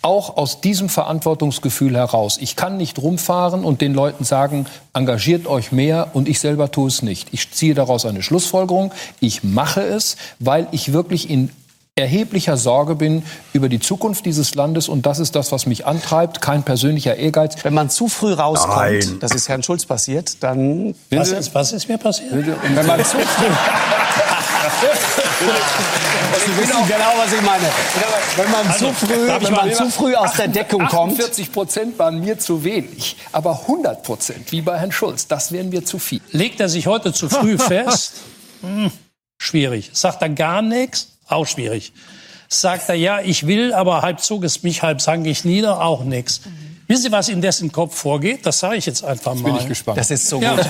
Auch 0.02 0.36
aus 0.36 0.60
diesem 0.60 0.88
Verantwortungsgefühl 0.88 1.96
heraus. 1.96 2.38
Ich 2.40 2.56
kann 2.56 2.76
nicht 2.76 2.98
rumfahren 2.98 3.64
und 3.64 3.80
den 3.80 3.94
Leuten 3.94 4.24
sagen, 4.24 4.66
engagiert 4.92 5.46
euch 5.46 5.72
mehr 5.72 6.10
und 6.12 6.28
ich 6.28 6.40
selber 6.40 6.70
tue 6.70 6.88
es 6.88 7.02
nicht. 7.02 7.28
Ich 7.32 7.50
ziehe 7.52 7.74
daraus 7.74 8.06
eine 8.06 8.22
Schlussfolgerung. 8.22 8.92
Ich 9.20 9.42
mache 9.42 9.82
es, 9.82 10.16
weil 10.38 10.68
ich 10.72 10.92
wirklich 10.92 11.28
in 11.28 11.50
erheblicher 11.96 12.56
Sorge 12.56 12.94
bin 12.94 13.22
über 13.52 13.68
die 13.68 13.80
Zukunft 13.80 14.24
dieses 14.24 14.54
Landes 14.54 14.88
und 14.88 15.06
das 15.06 15.18
ist 15.18 15.36
das, 15.36 15.52
was 15.52 15.66
mich 15.66 15.86
antreibt, 15.86 16.40
kein 16.40 16.62
persönlicher 16.62 17.16
Ehrgeiz. 17.16 17.56
Wenn 17.62 17.74
man 17.74 17.90
zu 17.90 18.08
früh 18.08 18.32
rauskommt, 18.32 18.76
Nein. 18.76 19.16
das 19.20 19.32
ist 19.34 19.48
Herrn 19.48 19.62
Schulz 19.62 19.84
passiert, 19.84 20.42
dann... 20.42 20.94
Was 21.10 21.30
ist, 21.30 21.54
was 21.54 21.72
ist 21.72 21.88
mir 21.88 21.98
passiert? 21.98 22.32
Und 22.32 22.76
wenn 22.76 22.86
man 22.86 23.04
zu 23.04 23.18
früh... 23.18 23.24
Sie 26.46 26.56
wissen 26.56 26.86
genau, 26.86 27.12
was 27.16 27.32
ich 27.32 27.42
meine. 27.42 27.64
Wenn 28.36 28.50
man 28.50 28.66
Also, 28.68 28.86
zu 28.88 29.06
früh, 29.06 29.28
wenn 29.28 29.52
man 29.52 29.74
zu 29.74 29.90
früh 29.90 30.14
aus 30.14 30.34
der 30.34 30.48
Deckung 30.48 30.86
kommt... 30.86 31.12
48 31.12 31.52
Prozent 31.52 31.98
waren 31.98 32.20
mir 32.20 32.38
zu 32.38 32.62
wenig, 32.64 33.16
aber 33.32 33.60
100 33.62 34.02
Prozent, 34.02 34.52
wie 34.52 34.60
bei 34.62 34.78
Herrn 34.78 34.92
Schulz, 34.92 35.26
das 35.26 35.52
wären 35.52 35.70
mir 35.70 35.84
zu 35.84 35.98
viel. 35.98 36.20
Legt 36.30 36.60
er 36.60 36.68
sich 36.68 36.86
heute 36.86 37.12
zu 37.12 37.28
früh 37.28 37.58
fest? 37.58 38.14
Hm, 38.62 38.90
schwierig. 39.38 39.90
Sagt 39.92 40.22
er 40.22 40.28
gar 40.30 40.62
nichts? 40.62 41.08
Auch 41.30 41.46
schwierig. 41.46 41.92
Sagt 42.48 42.88
er, 42.88 42.96
ja, 42.96 43.20
ich 43.20 43.46
will, 43.46 43.72
aber 43.72 44.02
halb 44.02 44.20
zog 44.20 44.42
es 44.44 44.62
mich, 44.62 44.82
halb 44.82 45.00
sank 45.00 45.26
ich 45.26 45.44
nieder? 45.44 45.82
Auch 45.84 46.02
nichts. 46.04 46.40
Wissen 46.88 47.02
Sie, 47.04 47.12
was 47.12 47.28
in 47.28 47.40
dessen 47.40 47.70
Kopf 47.70 47.94
vorgeht? 47.94 48.44
Das 48.44 48.58
sage 48.58 48.74
ich 48.74 48.86
jetzt 48.86 49.04
einfach 49.04 49.36
mal. 49.36 49.44
bin 49.52 49.56
ich 49.60 49.68
gespannt. 49.68 49.96
Das 49.96 50.10
ist 50.10 50.26
so 50.26 50.40
Ja. 50.42 50.56
gut. 50.56 50.66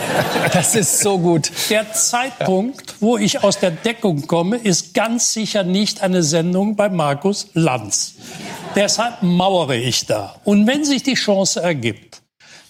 Das 0.52 0.74
ist 0.74 1.00
so 1.00 1.18
gut. 1.18 1.50
Der 1.70 1.90
Zeitpunkt, 1.94 2.96
wo 3.00 3.16
ich 3.16 3.42
aus 3.42 3.58
der 3.58 3.70
Deckung 3.70 4.26
komme, 4.26 4.58
ist 4.58 4.92
ganz 4.92 5.32
sicher 5.32 5.62
nicht 5.64 6.02
eine 6.02 6.22
Sendung 6.22 6.76
bei 6.76 6.90
Markus 6.90 7.48
Lanz. 7.54 8.16
Deshalb 8.76 9.22
mauere 9.22 9.76
ich 9.76 10.04
da. 10.04 10.36
Und 10.44 10.66
wenn 10.66 10.84
sich 10.84 11.02
die 11.02 11.14
Chance 11.14 11.62
ergibt, 11.62 12.20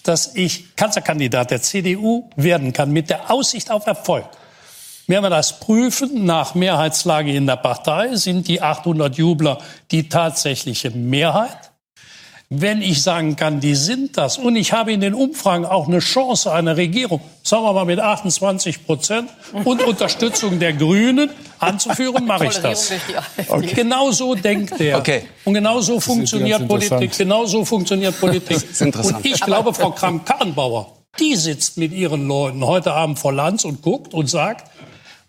dass 0.03 0.33
ich 0.35 0.73
Kanzlerkandidat 0.77 1.51
der 1.51 1.61
CDU 1.61 2.29
werden 2.37 2.71
kann, 2.71 2.91
mit 2.91 3.09
der 3.09 3.29
Aussicht 3.29 3.69
auf 3.69 3.85
Erfolg, 3.85 4.25
werden 5.11 5.25
wir 5.25 5.29
das 5.29 5.59
prüfen. 5.59 6.25
Nach 6.25 6.55
Mehrheitslage 6.55 7.31
in 7.31 7.45
der 7.45 7.57
Partei 7.57 8.15
sind 8.15 8.47
die 8.47 8.61
800 8.61 9.15
Jubler 9.15 9.59
die 9.91 10.09
tatsächliche 10.09 10.89
Mehrheit. 10.89 11.71
Wenn 12.53 12.81
ich 12.81 13.01
sagen 13.01 13.37
kann, 13.37 13.61
die 13.61 13.75
sind 13.75 14.17
das 14.17 14.37
und 14.37 14.57
ich 14.57 14.73
habe 14.73 14.91
in 14.91 14.99
den 14.99 15.13
Umfragen 15.13 15.65
auch 15.65 15.87
eine 15.87 15.99
Chance, 15.99 16.51
eine 16.51 16.75
Regierung, 16.75 17.21
sagen 17.43 17.63
wir 17.63 17.71
mal 17.71 17.85
mit 17.85 17.99
28 17.99 18.85
Prozent 18.85 19.29
und 19.63 19.81
Unterstützung 19.87 20.59
der 20.59 20.73
Grünen 20.73 21.29
anzuführen, 21.59 22.25
mache 22.25 22.47
ich 22.47 22.57
das. 22.57 22.91
AfD. 23.47 23.73
Genau 23.73 24.11
so 24.11 24.35
denkt 24.35 24.81
er. 24.81 24.97
Okay. 24.97 25.23
Und 25.45 25.53
genau 25.53 25.79
so 25.79 26.01
funktioniert 26.01 26.67
Politik. 26.67 26.91
interessant. 26.91 27.17
Genau 27.17 27.45
so 27.45 27.63
funktioniert 27.63 28.17
Politik. 28.19 28.57
Und 28.81 29.25
ich 29.25 29.39
glaube, 29.39 29.73
Frau 29.73 29.91
Kramp-Karrenbauer, 29.91 30.91
die 31.19 31.37
sitzt 31.37 31.77
mit 31.77 31.93
ihren 31.93 32.27
Leuten 32.27 32.65
heute 32.65 32.91
Abend 32.91 33.17
vor 33.17 33.31
Lanz 33.31 33.63
und 33.63 33.81
guckt 33.81 34.13
und 34.13 34.29
sagt, 34.29 34.69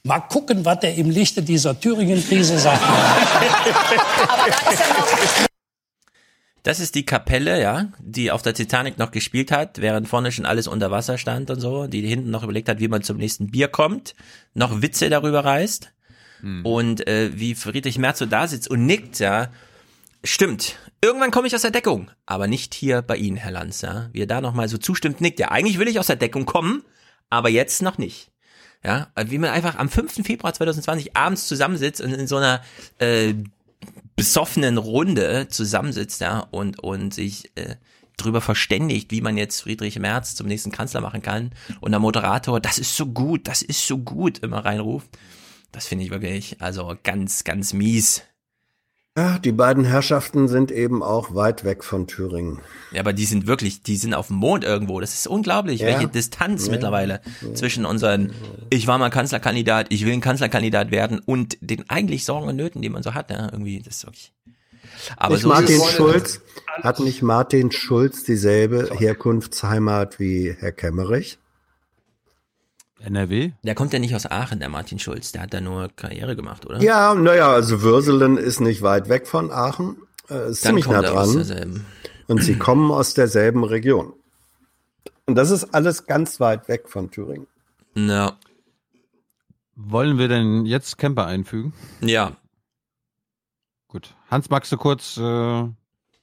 mal 0.05 0.21
gucken, 0.21 0.65
was 0.65 0.81
der 0.81 0.95
im 0.97 1.11
Lichte 1.11 1.43
dieser 1.43 1.79
Thüringen-Krise 1.79 2.59
sagt. 2.59 2.83
Das 6.65 6.79
ist 6.79 6.95
die 6.95 7.05
Kapelle, 7.05 7.61
ja, 7.61 7.89
die 7.99 8.31
auf 8.31 8.43
der 8.43 8.55
Titanic 8.55 8.97
noch 8.97 9.11
gespielt 9.11 9.51
hat, 9.51 9.81
während 9.81 10.09
vorne 10.09 10.31
schon 10.31 10.47
alles 10.47 10.69
unter 10.69 10.93
Wasser 10.93 11.19
stand 11.19 11.51
und 11.51 11.61
so, 11.61 11.89
die 11.89 12.03
hinten 12.03 12.31
noch 12.31 12.45
überlegt 12.45 12.69
hat, 12.69 12.79
wie 12.79 12.89
man 12.89 13.03
zum 13.03 13.17
nächsten 13.17 13.51
Bier 13.51 13.67
kommt, 13.69 14.15
noch 14.55 14.81
Witze 14.81 15.11
darüber 15.11 15.45
reißt 15.45 15.93
und 16.65 17.07
äh, 17.07 17.31
wie 17.35 17.55
Friedrich 17.55 17.99
Merz 17.99 18.19
so 18.19 18.27
da 18.27 18.49
sitzt 18.49 18.69
und 18.69 18.85
nickt, 18.87 19.21
ja. 19.21 19.49
Stimmt. 20.25 20.77
Irgendwann 21.01 21.33
komme 21.33 21.49
ich 21.49 21.55
aus 21.55 21.63
der 21.63 21.73
Deckung, 21.73 22.11
aber 22.27 22.47
nicht 22.47 22.75
hier 22.75 23.03
bei 23.03 23.17
Ihnen, 23.17 23.37
Herr 23.37 23.53
Lanz, 23.53 23.81
ja. 23.83 24.09
Wie 24.13 24.23
er 24.23 24.27
da 24.27 24.41
nochmal 24.41 24.69
so 24.69 24.79
zustimmt, 24.79 25.21
nickt. 25.21 25.39
Ja, 25.39 25.51
eigentlich 25.51 25.79
will 25.79 25.89
ich 25.89 25.99
aus 26.01 26.09
der 26.09 26.17
Deckung 26.17 26.47
kommen, 26.47 26.83
aber 27.29 27.49
jetzt 27.49 27.83
noch 27.83 27.99
nicht. 27.99 28.32
Ja, 28.85 29.09
wie 29.27 29.39
man 29.39 29.51
einfach 29.51 29.77
am 29.77 29.89
5. 29.89 30.25
Februar 30.25 30.53
2020 30.53 31.17
abends 31.17 31.47
zusammensitzt 31.47 32.01
und 32.01 32.13
in 32.13 32.27
so 32.27 32.37
einer 32.37 32.63
äh, 32.99 33.35
besoffenen 34.17 34.77
Runde 34.77 35.47
zusammensitzt, 35.49 36.21
ja, 36.21 36.41
und, 36.51 36.81
und 36.81 37.15
sich 37.15 37.53
äh, 37.57 37.77
drüber 38.17 38.41
verständigt, 38.41 39.11
wie 39.11 39.21
man 39.21 39.37
jetzt 39.37 39.63
Friedrich 39.63 39.99
Merz 39.99 40.35
zum 40.35 40.47
nächsten 40.47 40.73
Kanzler 40.73 41.01
machen 41.01 41.23
kann. 41.23 41.53
Und 41.81 41.93
der 41.93 42.01
Moderator, 42.01 42.61
das 42.61 42.79
ist 42.79 42.97
so 42.97 43.07
gut, 43.07 43.49
das 43.49 43.63
ist 43.63 43.87
so 43.87 43.99
gut, 43.99 44.39
immer 44.39 44.65
reinruft. 44.65 45.09
Das 45.71 45.87
finde 45.87 46.05
ich 46.05 46.11
wirklich, 46.11 46.61
also 46.61 46.95
ganz, 47.03 47.45
ganz 47.45 47.73
mies. 47.73 48.23
Ja, 49.17 49.39
die 49.39 49.53
beiden 49.53 49.85
Herrschaften 49.85 50.49
sind 50.49 50.71
eben 50.71 51.03
auch 51.03 51.35
weit 51.35 51.65
weg 51.65 51.85
von 51.85 52.07
Thüringen. 52.07 52.61
Ja, 52.93 53.01
aber 53.01 53.13
die 53.13 53.27
sind 53.27 53.47
wirklich, 53.47 53.83
die 53.83 53.99
sind 53.99 54.15
auf 54.15 54.29
dem 54.29 54.37
Mond 54.37 54.65
irgendwo. 54.65 55.01
Das 55.01 55.13
ist 55.13 55.27
unglaublich, 55.27 55.81
Ja. 55.83 55.89
welche 55.89 56.09
Distanz 56.09 56.67
Ja. 56.67 56.73
mittlerweile 56.73 57.21
zwischen 57.53 57.85
unseren, 57.85 58.33
ich 58.71 58.87
war 58.87 58.97
mal 58.97 59.11
Kanzlerkandidat, 59.11 59.89
ich 59.91 60.07
will 60.07 60.15
ein 60.15 60.23
Kanzlerkandidat 60.23 60.91
werden 60.91 61.19
und 61.19 61.59
den 61.61 61.85
eigentlich 61.91 62.25
Sorgen 62.25 62.49
und 62.49 62.57
Nöten, 62.57 62.81
die 62.81 62.89
man 62.89 63.03
so 63.03 63.13
hat. 63.13 63.31
Ja, 63.31 63.51
irgendwie, 63.53 63.81
das 63.83 63.97
ist 63.97 64.07
wirklich. 64.07 64.33
Aber 65.19 65.37
so 65.37 65.49
Martin 65.49 65.77
ist 65.77 65.83
es- 65.85 65.93
Schulz, 65.93 66.41
hat 66.83 66.99
nicht 67.01 67.21
Martin 67.23 67.71
Schulz 67.71 68.25
dieselbe 68.25 68.89
Herkunftsheimat 68.97 70.21
wie 70.21 70.57
Herr 70.59 70.73
Kemmerich? 70.73 71.39
NRW? 73.03 73.53
Der 73.63 73.75
kommt 73.75 73.93
ja 73.93 73.99
nicht 73.99 74.15
aus 74.15 74.27
Aachen, 74.27 74.61
der 74.61 74.69
Martin 74.69 74.99
Schulz. 74.99 75.33
Der 75.33 75.43
hat 75.43 75.55
da 75.55 75.61
nur 75.61 75.89
Karriere 75.95 76.37
gemacht, 76.37 76.67
oder? 76.67 76.81
Ja, 76.81 77.15
naja, 77.15 77.51
also 77.53 77.83
Würselen 77.83 78.37
ist 78.37 78.61
nicht 78.61 78.83
weit 78.83 79.09
weg 79.09 79.27
von 79.27 79.51
Aachen, 79.51 79.97
äh, 80.29 80.51
ist 80.51 80.65
Dann 80.65 80.71
ziemlich 80.71 80.87
nah 80.89 81.03
dran. 81.03 81.85
Und 82.29 82.43
sie 82.43 82.57
kommen 82.57 82.91
aus 82.91 83.15
derselben 83.15 83.65
Region. 83.65 84.13
Und 85.27 85.35
das 85.37 85.51
ist 85.51 85.75
alles 85.75 86.07
ganz 86.07 86.41
weit 86.41 86.69
weg 86.69 86.89
von 86.89 87.11
Thüringen. 87.11 87.47
Ja. 87.95 88.37
Wollen 89.75 90.19
wir 90.19 90.29
denn 90.29 90.67
jetzt 90.67 90.99
Camper 90.99 91.27
einfügen? 91.27 91.73
Ja. 92.01 92.37
Gut. 93.89 94.15
Hans, 94.31 94.51
magst 94.51 94.73
du 94.73 94.77
kurz 94.77 95.17
äh, 95.17 95.69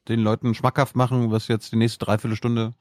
den 0.08 0.20
Leuten 0.20 0.56
schmackhaft 0.56 0.96
machen, 0.96 1.32
was 1.32 1.48
jetzt 1.48 1.72
die 1.72 1.76
nächste 1.76 2.04
Dreiviertelstunde 2.06 2.74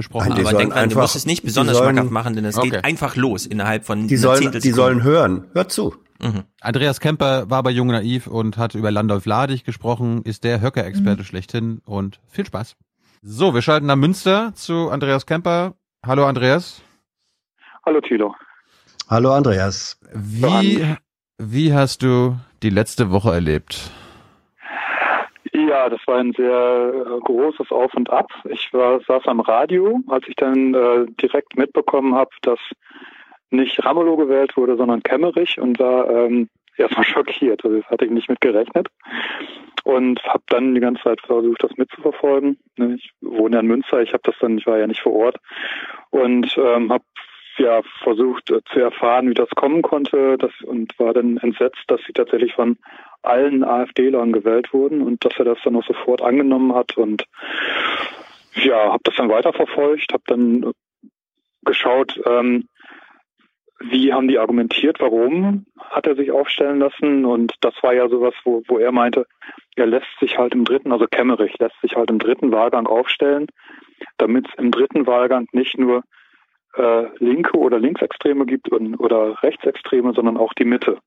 besprochen 0.00 0.30
haben? 0.32 0.32
Aber 0.40 0.42
sollen 0.50 0.56
denk 0.58 0.70
dran, 0.72 0.78
du 0.78 0.84
einfach- 0.90 1.00
musst 1.02 1.16
es 1.16 1.26
nicht 1.26 1.42
die 1.42 1.46
besonders 1.46 1.76
sollen- 1.76 1.90
schmackhaft 1.94 2.10
machen, 2.12 2.34
denn 2.34 2.44
es 2.44 2.56
Okay. 2.58 2.70
geht 2.70 2.84
einfach 2.84 3.16
los 3.16 3.46
innerhalb 3.46 3.84
von 3.84 4.08
Die 4.08 4.14
einer 4.14 4.20
sollen, 4.22 4.52
die 4.52 4.70
sollen 4.72 5.02
hören. 5.02 5.46
Hört 5.54 5.70
zu. 5.72 5.94
Mhm. 6.22 6.42
Andreas 6.60 7.00
Kemper 7.00 7.48
war 7.48 7.62
bei 7.62 7.70
Jung 7.70 7.88
und 7.88 7.94
Naiv 7.94 8.26
und 8.26 8.58
hat 8.58 8.74
über 8.74 8.90
Landolf 8.90 9.24
Ladig 9.24 9.64
gesprochen, 9.64 10.22
ist 10.24 10.44
der 10.44 10.60
Höcker-Experte 10.60 11.24
schlechthin 11.24 11.80
und 11.86 12.20
viel 12.28 12.44
Spaß. 12.44 12.76
So, 13.22 13.54
wir 13.54 13.62
schalten 13.62 13.86
nach 13.86 13.96
Münster 13.96 14.52
zu 14.54 14.90
Andreas 14.90 15.24
Kemper. 15.26 15.74
Hallo 16.06 16.26
Andreas. 16.26 16.82
Hallo 17.86 18.00
Thilo. 18.00 18.34
Hallo 19.08 19.32
Andreas. 19.32 19.98
Wie, 20.14 20.84
wie 21.38 21.72
hast 21.74 22.02
du 22.02 22.38
die 22.62 22.70
letzte 22.70 23.10
Woche 23.10 23.32
erlebt? 23.32 23.90
Ja, 25.68 25.88
das 25.88 26.00
war 26.06 26.18
ein 26.18 26.32
sehr 26.32 26.92
äh, 26.94 27.20
großes 27.20 27.70
Auf 27.70 27.92
und 27.94 28.10
Ab. 28.10 28.30
Ich 28.48 28.72
war, 28.72 29.00
saß 29.00 29.26
am 29.26 29.40
Radio, 29.40 30.00
als 30.08 30.26
ich 30.28 30.36
dann 30.36 30.74
äh, 30.74 31.06
direkt 31.20 31.56
mitbekommen 31.56 32.14
habe, 32.14 32.30
dass 32.42 32.58
nicht 33.50 33.84
Ramelow 33.84 34.16
gewählt 34.16 34.56
wurde, 34.56 34.76
sondern 34.76 35.02
Kemmerich 35.02 35.60
und 35.60 35.78
war 35.78 36.08
ähm, 36.08 36.48
erstmal 36.76 37.04
schockiert. 37.06 37.64
Also 37.64 37.78
das 37.78 37.90
hatte 37.90 38.04
ich 38.04 38.10
nicht 38.10 38.28
mit 38.28 38.40
gerechnet. 38.40 38.88
Und 39.84 40.22
habe 40.24 40.42
dann 40.48 40.74
die 40.74 40.80
ganze 40.80 41.02
Zeit 41.02 41.20
versucht, 41.22 41.62
das 41.62 41.76
mitzuverfolgen. 41.76 42.58
Ne, 42.76 42.96
Ich 42.96 43.12
wohne 43.20 43.56
ja 43.56 43.60
in 43.60 43.66
Münster, 43.66 44.02
ich 44.02 44.12
habe 44.12 44.22
das 44.24 44.34
dann, 44.40 44.58
ich 44.58 44.66
war 44.66 44.78
ja 44.78 44.86
nicht 44.86 45.00
vor 45.00 45.14
Ort 45.14 45.36
und 46.10 46.56
ähm, 46.58 46.92
habe 46.92 47.04
ja 47.58 47.82
versucht 48.02 48.50
äh, 48.50 48.60
zu 48.72 48.80
erfahren, 48.80 49.28
wie 49.28 49.34
das 49.34 49.48
kommen 49.50 49.82
konnte 49.82 50.36
das, 50.38 50.52
und 50.64 50.98
war 50.98 51.12
dann 51.12 51.38
entsetzt, 51.38 51.82
dass 51.88 52.00
sie 52.06 52.12
tatsächlich 52.12 52.54
von 52.54 52.78
allen 53.22 53.64
AfD-Lern 53.64 54.32
gewählt 54.32 54.72
wurden 54.72 55.02
und 55.02 55.24
dass 55.24 55.38
er 55.38 55.44
das 55.44 55.58
dann 55.64 55.76
auch 55.76 55.86
sofort 55.86 56.22
angenommen 56.22 56.74
hat 56.74 56.96
und 56.96 57.24
ja, 58.54 58.92
habe 58.92 59.02
das 59.04 59.16
dann 59.16 59.28
weiterverfolgt, 59.28 60.12
habe 60.12 60.22
dann 60.26 60.72
geschaut, 61.62 62.20
ähm, 62.26 62.68
wie 63.80 64.12
haben 64.12 64.28
die 64.28 64.38
argumentiert, 64.38 65.00
warum 65.00 65.66
hat 65.78 66.06
er 66.06 66.14
sich 66.14 66.30
aufstellen 66.30 66.78
lassen 66.78 67.24
und 67.24 67.54
das 67.60 67.74
war 67.82 67.94
ja 67.94 68.08
sowas, 68.08 68.34
wo, 68.44 68.62
wo 68.68 68.78
er 68.78 68.92
meinte, 68.92 69.26
er 69.76 69.86
lässt 69.86 70.18
sich 70.20 70.36
halt 70.36 70.54
im 70.54 70.64
dritten, 70.64 70.92
also 70.92 71.06
Kemmerich 71.06 71.58
lässt 71.58 71.80
sich 71.80 71.96
halt 71.96 72.10
im 72.10 72.18
dritten 72.18 72.52
Wahlgang 72.52 72.86
aufstellen, 72.86 73.46
damit 74.18 74.48
es 74.48 74.54
im 74.58 74.70
dritten 74.70 75.06
Wahlgang 75.06 75.46
nicht 75.52 75.78
nur 75.78 76.02
äh, 76.74 77.06
Linke 77.18 77.56
oder 77.56 77.78
Linksextreme 77.78 78.46
gibt 78.46 78.70
und, 78.70 78.96
oder 78.96 79.42
Rechtsextreme, 79.42 80.12
sondern 80.14 80.36
auch 80.36 80.52
die 80.54 80.64
Mitte. 80.64 80.98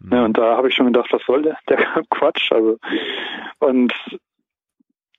Mhm. 0.00 0.12
Ja, 0.12 0.24
und 0.24 0.38
da 0.38 0.56
habe 0.56 0.68
ich 0.68 0.74
schon 0.74 0.86
gedacht, 0.86 1.12
was 1.12 1.22
soll 1.26 1.42
der, 1.42 1.58
der 1.68 1.78
Quatsch? 2.10 2.50
Also 2.52 2.78
und 3.58 3.92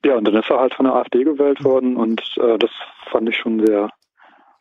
ja, 0.04 0.16
und 0.16 0.26
dann 0.26 0.34
ist 0.34 0.50
er 0.50 0.58
halt 0.58 0.74
von 0.74 0.86
der 0.86 0.94
AfD 0.94 1.24
gewählt 1.24 1.62
worden 1.64 1.96
und 1.96 2.20
äh, 2.38 2.58
das 2.58 2.70
fand 3.10 3.28
ich 3.28 3.36
schon 3.36 3.64
sehr 3.64 3.88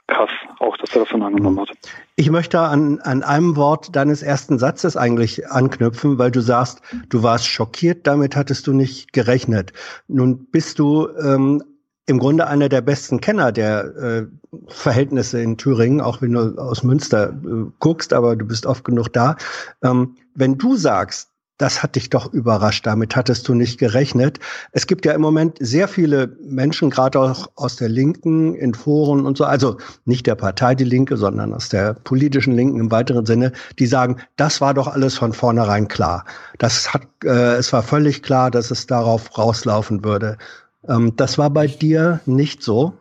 krass, 0.08 0.30
auch 0.60 0.78
dass 0.78 0.94
er 0.94 1.02
das 1.02 1.10
dann 1.10 1.24
angenommen 1.24 1.62
hat. 1.62 1.70
Ich 2.16 2.30
möchte 2.30 2.60
an, 2.60 3.00
an 3.00 3.24
einem 3.24 3.56
Wort 3.56 3.96
deines 3.96 4.22
ersten 4.22 4.60
Satzes 4.60 4.98
eigentlich 4.98 5.50
anknüpfen, 5.50 6.20
weil 6.20 6.32
du 6.32 6.42
sagst, 6.42 6.82
du 7.10 7.24
warst 7.24 7.48
schockiert, 7.48 8.06
damit 8.06 8.36
hattest 8.36 8.68
du 8.68 8.74
nicht 8.74 9.14
gerechnet. 9.14 9.74
Nun 10.08 10.46
bist 10.52 10.80
du 10.80 11.08
ähm, 11.24 11.64
im 12.08 12.20
Grunde 12.20 12.48
einer 12.48 12.70
der 12.70 12.82
besten 12.82 13.22
Kenner 13.22 13.52
der 13.52 13.96
äh, 13.96 14.26
Verhältnisse 14.68 15.42
in 15.42 15.58
Thüringen, 15.58 16.02
auch 16.02 16.22
wenn 16.22 16.34
du 16.34 16.58
aus 16.58 16.84
Münster 16.84 17.30
äh, 17.30 17.72
guckst, 17.80 18.14
aber 18.14 18.36
du 18.36 18.46
bist 18.46 18.66
oft 18.66 18.84
genug 18.84 19.14
da. 19.14 19.38
Ähm, 19.84 20.16
wenn 20.36 20.58
du 20.58 20.76
sagst, 20.76 21.32
das 21.62 21.84
hat 21.84 21.96
dich 21.96 22.10
doch 22.10 22.34
überrascht, 22.34 22.88
damit 22.88 23.16
hattest 23.16 23.48
du 23.48 23.54
nicht 23.54 23.78
gerechnet. 23.78 24.40
Es 24.72 24.88
gibt 24.88 25.06
ja 25.06 25.14
im 25.14 25.22
Moment 25.22 25.58
sehr 25.60 25.88
viele 25.88 26.36
Menschen, 26.44 26.90
gerade 26.90 27.20
auch 27.20 27.52
aus 27.56 27.76
der 27.76 27.88
Linken, 27.88 28.56
in 28.56 28.74
Foren 28.74 29.28
und 29.28 29.38
so, 29.38 29.46
also 29.46 29.78
nicht 30.06 30.26
der 30.26 30.34
Partei 30.34 30.74
Die 30.74 30.84
Linke, 30.84 31.18
sondern 31.18 31.54
aus 31.54 31.70
der 31.70 31.94
politischen 31.94 32.56
Linken 32.56 32.80
im 32.80 32.90
weiteren 32.90 33.28
Sinne, 33.28 33.52
die 33.78 33.86
sagen, 33.86 34.18
das 34.38 34.60
war 34.60 34.74
doch 34.74 34.88
alles 34.88 35.16
von 35.16 35.34
vornherein 35.34 35.88
klar. 35.88 36.26
Das 36.58 36.96
hat, 36.96 37.04
äh, 37.24 37.54
es 37.58 37.72
war 37.72 37.84
völlig 37.84 38.24
klar, 38.24 38.50
dass 38.50 38.72
es 38.72 38.88
darauf 38.88 39.38
rauslaufen 39.38 40.04
würde. 40.04 40.40
Ähm, 40.88 41.14
das 41.16 41.38
war 41.38 41.50
bei 41.50 41.68
dir 41.68 42.22
nicht 42.26 42.64
so? 42.64 42.94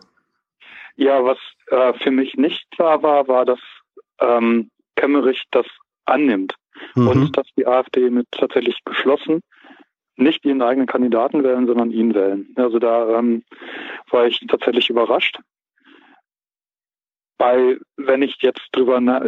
Ja, 0.96 1.24
was 1.24 1.38
äh, 1.68 1.94
für 2.02 2.10
mich 2.10 2.34
nicht 2.34 2.70
klar 2.72 3.02
war, 3.02 3.26
war, 3.28 3.44
dass 3.44 3.60
ähm, 4.20 4.70
Kemmerich 4.96 5.44
das 5.50 5.66
annimmt 6.04 6.54
mhm. 6.94 7.08
und 7.08 7.36
dass 7.36 7.46
die 7.56 7.66
AfD 7.66 8.10
mit 8.10 8.26
tatsächlich 8.32 8.78
geschlossen 8.84 9.40
nicht 10.16 10.44
ihren 10.44 10.60
eigenen 10.60 10.86
Kandidaten 10.86 11.42
wählen, 11.42 11.66
sondern 11.66 11.90
ihn 11.90 12.14
wählen. 12.14 12.52
Also 12.56 12.78
da 12.78 13.18
ähm, 13.18 13.42
war 14.10 14.26
ich 14.26 14.38
tatsächlich 14.46 14.90
überrascht. 14.90 15.38
Bei, 17.38 17.78
wenn 17.96 18.20
ich 18.20 18.36
jetzt 18.42 18.68
drüber 18.72 19.00
na 19.00 19.24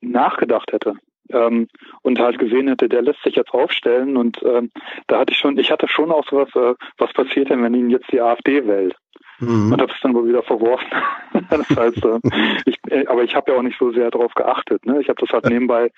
nachgedacht 0.00 0.72
hätte 0.72 0.96
ähm, 1.30 1.68
und 2.02 2.18
halt 2.18 2.38
gesehen 2.38 2.68
hätte, 2.68 2.88
der 2.88 3.02
lässt 3.02 3.22
sich 3.22 3.36
jetzt 3.36 3.52
aufstellen 3.52 4.16
und 4.16 4.42
ähm, 4.42 4.70
da 5.06 5.20
hatte 5.20 5.32
ich 5.32 5.38
schon, 5.38 5.58
ich 5.58 5.70
hatte 5.70 5.88
schon 5.88 6.10
auch 6.10 6.26
sowas, 6.28 6.48
äh, 6.54 6.74
was 6.98 7.12
passiert 7.12 7.50
denn, 7.50 7.62
wenn 7.62 7.74
ihn 7.74 7.90
jetzt 7.90 8.10
die 8.12 8.20
AfD 8.20 8.66
wählt? 8.66 8.96
Mhm. 9.38 9.72
Und 9.72 9.80
habe 9.80 9.92
es 9.92 10.00
dann 10.02 10.14
wohl 10.14 10.28
wieder 10.28 10.42
verworfen. 10.42 10.86
das 11.50 11.68
heißt, 11.70 12.04
äh, 12.04 12.20
ich, 12.64 12.78
äh, 12.88 13.06
aber 13.06 13.24
ich 13.24 13.34
habe 13.34 13.50
ja 13.52 13.58
auch 13.58 13.62
nicht 13.62 13.78
so 13.78 13.92
sehr 13.92 14.10
darauf 14.10 14.32
geachtet. 14.34 14.86
Ne? 14.86 15.00
Ich 15.00 15.08
habe 15.08 15.20
das 15.20 15.30
halt 15.30 15.46
nebenbei, 15.46 15.90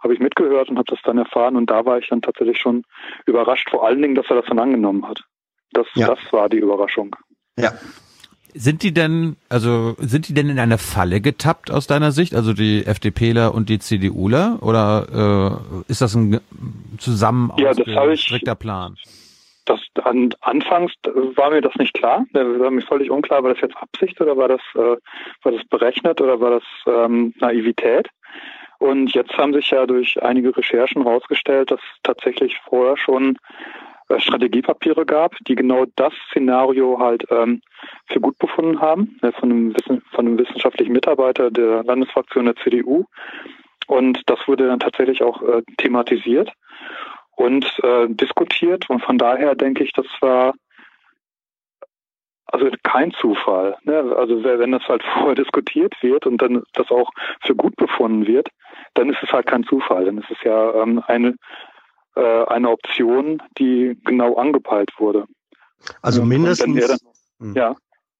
habe 0.00 0.14
ich 0.14 0.20
mitgehört 0.20 0.68
und 0.68 0.78
habe 0.78 0.90
das 0.90 1.00
dann 1.02 1.18
erfahren 1.18 1.56
und 1.56 1.70
da 1.70 1.84
war 1.84 1.98
ich 1.98 2.08
dann 2.08 2.22
tatsächlich 2.22 2.58
schon 2.58 2.84
überrascht, 3.26 3.68
vor 3.70 3.86
allen 3.86 4.00
Dingen, 4.00 4.14
dass 4.14 4.26
er 4.28 4.36
das 4.36 4.46
dann 4.46 4.58
angenommen 4.58 5.08
hat. 5.08 5.24
Das, 5.72 5.86
ja. 5.94 6.06
das 6.06 6.20
war 6.32 6.48
die 6.48 6.58
Überraschung. 6.58 7.16
Ja. 7.58 7.72
Sind 8.56 8.82
die 8.82 8.94
denn, 8.94 9.36
also 9.48 9.96
sind 9.98 10.28
die 10.28 10.34
denn 10.34 10.48
in 10.48 10.60
eine 10.60 10.78
Falle 10.78 11.20
getappt 11.20 11.70
aus 11.70 11.86
deiner 11.86 12.12
Sicht, 12.12 12.34
also 12.34 12.52
die 12.52 12.86
FDPler 12.86 13.52
und 13.52 13.68
die 13.68 13.80
CDUler, 13.80 14.58
oder 14.60 15.60
äh, 15.88 15.90
ist 15.90 16.00
das 16.00 16.14
ein 16.14 16.40
zusammen 16.98 17.52
ja, 17.58 17.74
das 17.74 18.20
strikter 18.20 18.54
Plan? 18.54 18.96
das 19.66 19.80
an, 20.02 20.34
anfangs 20.40 20.92
war 21.36 21.50
mir 21.50 21.60
das 21.60 21.74
nicht 21.76 21.94
klar. 21.94 22.26
Das 22.32 22.46
war 22.58 22.70
mir 22.70 22.82
völlig 22.82 23.10
unklar, 23.10 23.42
war 23.42 23.52
das 23.52 23.62
jetzt 23.62 23.76
Absicht 23.76 24.20
oder 24.20 24.36
war 24.36 24.48
das, 24.48 24.60
äh, 24.74 24.96
war 25.42 25.52
das 25.52 25.64
berechnet 25.68 26.20
oder 26.20 26.40
war 26.40 26.50
das 26.50 26.64
ähm, 26.86 27.34
Naivität? 27.40 28.08
Und 28.78 29.14
jetzt 29.14 29.36
haben 29.38 29.54
sich 29.54 29.70
ja 29.70 29.86
durch 29.86 30.22
einige 30.22 30.54
Recherchen 30.56 31.04
herausgestellt, 31.04 31.70
dass 31.70 31.80
tatsächlich 32.02 32.58
vorher 32.68 32.96
schon 32.96 33.38
Strategiepapiere 34.18 35.06
gab, 35.06 35.34
die 35.46 35.54
genau 35.54 35.86
das 35.96 36.12
Szenario 36.30 36.98
halt 36.98 37.24
ähm, 37.30 37.60
für 38.06 38.20
gut 38.20 38.38
befunden 38.38 38.80
haben, 38.80 39.18
ne, 39.22 39.32
von, 39.32 39.50
einem 39.50 39.76
Wissen, 39.76 40.02
von 40.12 40.26
einem 40.26 40.38
wissenschaftlichen 40.38 40.92
Mitarbeiter 40.92 41.50
der 41.50 41.82
Landesfraktion 41.84 42.46
der 42.46 42.56
CDU. 42.56 43.04
Und 43.86 44.22
das 44.26 44.38
wurde 44.46 44.66
dann 44.66 44.80
tatsächlich 44.80 45.22
auch 45.22 45.42
äh, 45.42 45.62
thematisiert 45.78 46.52
und 47.36 47.66
äh, 47.82 48.06
diskutiert. 48.08 48.88
Und 48.88 49.02
von 49.02 49.18
daher 49.18 49.54
denke 49.54 49.84
ich, 49.84 49.92
das 49.92 50.06
war 50.20 50.54
also 52.46 52.70
kein 52.82 53.10
Zufall. 53.12 53.76
Ne? 53.82 54.14
Also 54.16 54.44
wenn 54.44 54.72
das 54.72 54.86
halt 54.88 55.02
vorher 55.14 55.34
diskutiert 55.34 55.94
wird 56.02 56.26
und 56.26 56.40
dann 56.40 56.62
das 56.72 56.90
auch 56.90 57.10
für 57.42 57.54
gut 57.54 57.76
befunden 57.76 58.26
wird, 58.26 58.48
dann 58.94 59.10
ist 59.10 59.22
es 59.22 59.32
halt 59.32 59.46
kein 59.46 59.64
Zufall. 59.64 60.04
Dann 60.04 60.18
ist 60.18 60.30
es 60.30 60.42
ja 60.44 60.74
ähm, 60.82 61.02
eine, 61.06 61.34
äh, 62.16 62.44
eine 62.46 62.70
Option, 62.70 63.42
die 63.58 63.98
genau 64.04 64.36
angepeilt 64.36 64.90
wurde. 64.98 65.26
Also 66.02 66.24
mindestens. 66.24 66.86
Dann, 66.86 66.98
hm. 67.40 67.54
ja. 67.54 67.76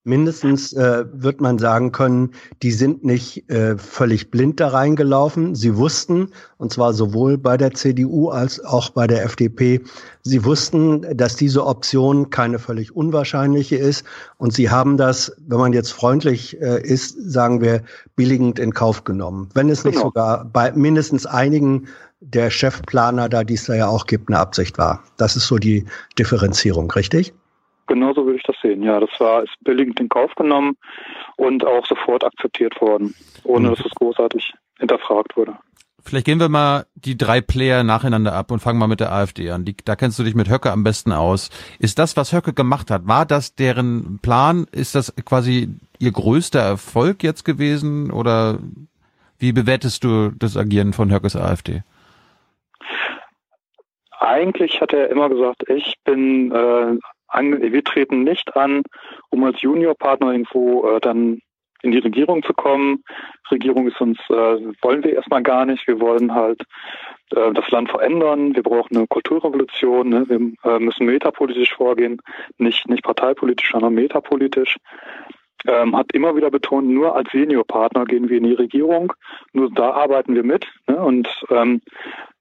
Mindestens 0.06 0.74
äh, 0.74 1.06
wird 1.14 1.40
man 1.40 1.58
sagen 1.58 1.90
können, 1.90 2.32
die 2.62 2.72
sind 2.72 3.04
nicht 3.04 3.48
äh, 3.48 3.78
völlig 3.78 4.30
blind 4.30 4.60
da 4.60 4.68
reingelaufen. 4.68 5.54
Sie 5.54 5.78
wussten, 5.78 6.28
und 6.58 6.70
zwar 6.74 6.92
sowohl 6.92 7.38
bei 7.38 7.56
der 7.56 7.72
CDU 7.72 8.28
als 8.28 8.62
auch 8.62 8.90
bei 8.90 9.06
der 9.06 9.24
FDP, 9.24 9.80
sie 10.20 10.44
wussten, 10.44 11.16
dass 11.16 11.36
diese 11.36 11.64
Option 11.64 12.28
keine 12.28 12.58
völlig 12.58 12.94
unwahrscheinliche 12.94 13.76
ist. 13.76 14.04
Und 14.36 14.52
sie 14.52 14.68
haben 14.68 14.98
das, 14.98 15.34
wenn 15.38 15.56
man 15.58 15.72
jetzt 15.72 15.92
freundlich 15.92 16.60
äh, 16.60 16.82
ist, 16.82 17.16
sagen 17.32 17.62
wir, 17.62 17.82
billigend 18.14 18.58
in 18.58 18.74
Kauf 18.74 19.04
genommen. 19.04 19.48
Wenn 19.54 19.70
es 19.70 19.84
nicht 19.84 19.94
genau. 19.94 20.08
sogar 20.08 20.44
bei 20.44 20.70
mindestens 20.72 21.24
einigen 21.24 21.88
der 22.24 22.50
Chefplaner 22.50 23.28
da, 23.28 23.44
die 23.44 23.54
es 23.54 23.66
da 23.66 23.74
ja 23.74 23.86
auch 23.88 24.06
gibt, 24.06 24.28
eine 24.28 24.38
Absicht 24.38 24.78
war. 24.78 25.02
Das 25.16 25.36
ist 25.36 25.46
so 25.46 25.58
die 25.58 25.84
Differenzierung, 26.18 26.90
richtig? 26.90 27.34
Genauso 27.86 28.24
würde 28.24 28.38
ich 28.38 28.44
das 28.44 28.56
sehen. 28.62 28.82
Ja, 28.82 28.98
das 28.98 29.10
war 29.18 29.42
ist 29.42 29.52
billigend 29.62 30.00
in 30.00 30.08
Kauf 30.08 30.34
genommen 30.36 30.76
und 31.36 31.64
auch 31.66 31.86
sofort 31.86 32.24
akzeptiert 32.24 32.80
worden, 32.80 33.14
ohne 33.44 33.68
mhm. 33.68 33.74
dass 33.74 33.84
es 33.84 33.92
großartig 33.92 34.54
hinterfragt 34.78 35.36
wurde. 35.36 35.56
Vielleicht 36.06 36.26
gehen 36.26 36.40
wir 36.40 36.50
mal 36.50 36.84
die 36.94 37.16
drei 37.16 37.40
Player 37.40 37.82
nacheinander 37.82 38.34
ab 38.34 38.50
und 38.50 38.60
fangen 38.60 38.78
mal 38.78 38.88
mit 38.88 39.00
der 39.00 39.12
AfD 39.12 39.50
an. 39.50 39.64
Die, 39.64 39.74
da 39.84 39.96
kennst 39.96 40.18
du 40.18 40.22
dich 40.22 40.34
mit 40.34 40.50
Höcke 40.50 40.70
am 40.70 40.84
besten 40.84 41.12
aus. 41.12 41.48
Ist 41.78 41.98
das, 41.98 42.16
was 42.16 42.32
Höcke 42.32 42.52
gemacht 42.52 42.90
hat, 42.90 43.06
war 43.06 43.24
das 43.24 43.54
deren 43.54 44.18
Plan? 44.20 44.66
Ist 44.70 44.94
das 44.94 45.14
quasi 45.24 45.74
ihr 45.98 46.12
größter 46.12 46.60
Erfolg 46.60 47.22
jetzt 47.22 47.44
gewesen? 47.44 48.10
Oder 48.10 48.58
wie 49.38 49.52
bewertest 49.52 50.04
du 50.04 50.30
das 50.30 50.58
Agieren 50.58 50.92
von 50.92 51.10
Höckes 51.10 51.36
AfD? 51.36 51.82
Eigentlich 54.24 54.80
hat 54.80 54.92
er 54.92 55.10
immer 55.10 55.28
gesagt, 55.28 55.68
ich 55.68 55.94
bin 56.04 56.50
äh, 56.50 56.98
an, 57.28 57.60
wir 57.60 57.84
treten 57.84 58.22
nicht 58.24 58.56
an, 58.56 58.82
um 59.30 59.44
als 59.44 59.60
Juniorpartner 59.60 60.32
irgendwo 60.32 60.88
äh, 60.88 61.00
dann 61.00 61.40
in 61.82 61.92
die 61.92 61.98
Regierung 61.98 62.42
zu 62.42 62.54
kommen. 62.54 63.04
Regierung 63.50 63.86
ist 63.86 64.00
uns, 64.00 64.18
äh, 64.30 64.32
wollen 64.82 65.04
wir 65.04 65.12
erstmal 65.12 65.42
gar 65.42 65.66
nicht. 65.66 65.86
Wir 65.86 66.00
wollen 66.00 66.34
halt 66.34 66.62
äh, 67.36 67.52
das 67.52 67.70
Land 67.70 67.90
verändern. 67.90 68.54
Wir 68.54 68.62
brauchen 68.62 68.96
eine 68.96 69.06
Kulturrevolution. 69.06 70.08
Ne? 70.08 70.28
Wir 70.28 70.40
äh, 70.64 70.78
müssen 70.78 71.04
metapolitisch 71.04 71.74
vorgehen, 71.74 72.20
nicht, 72.56 72.88
nicht 72.88 73.04
parteipolitisch, 73.04 73.72
sondern 73.72 73.94
metapolitisch. 73.94 74.76
Ähm, 75.66 75.96
hat 75.96 76.12
immer 76.12 76.36
wieder 76.36 76.50
betont, 76.50 76.88
nur 76.88 77.16
als 77.16 77.30
Seniorpartner 77.30 78.04
gehen 78.04 78.28
wir 78.28 78.36
in 78.36 78.44
die 78.44 78.52
Regierung, 78.52 79.14
nur 79.54 79.70
da 79.70 79.92
arbeiten 79.92 80.34
wir 80.34 80.42
mit. 80.42 80.66
Ne? 80.86 80.96
Und 80.96 81.28
ähm, 81.50 81.80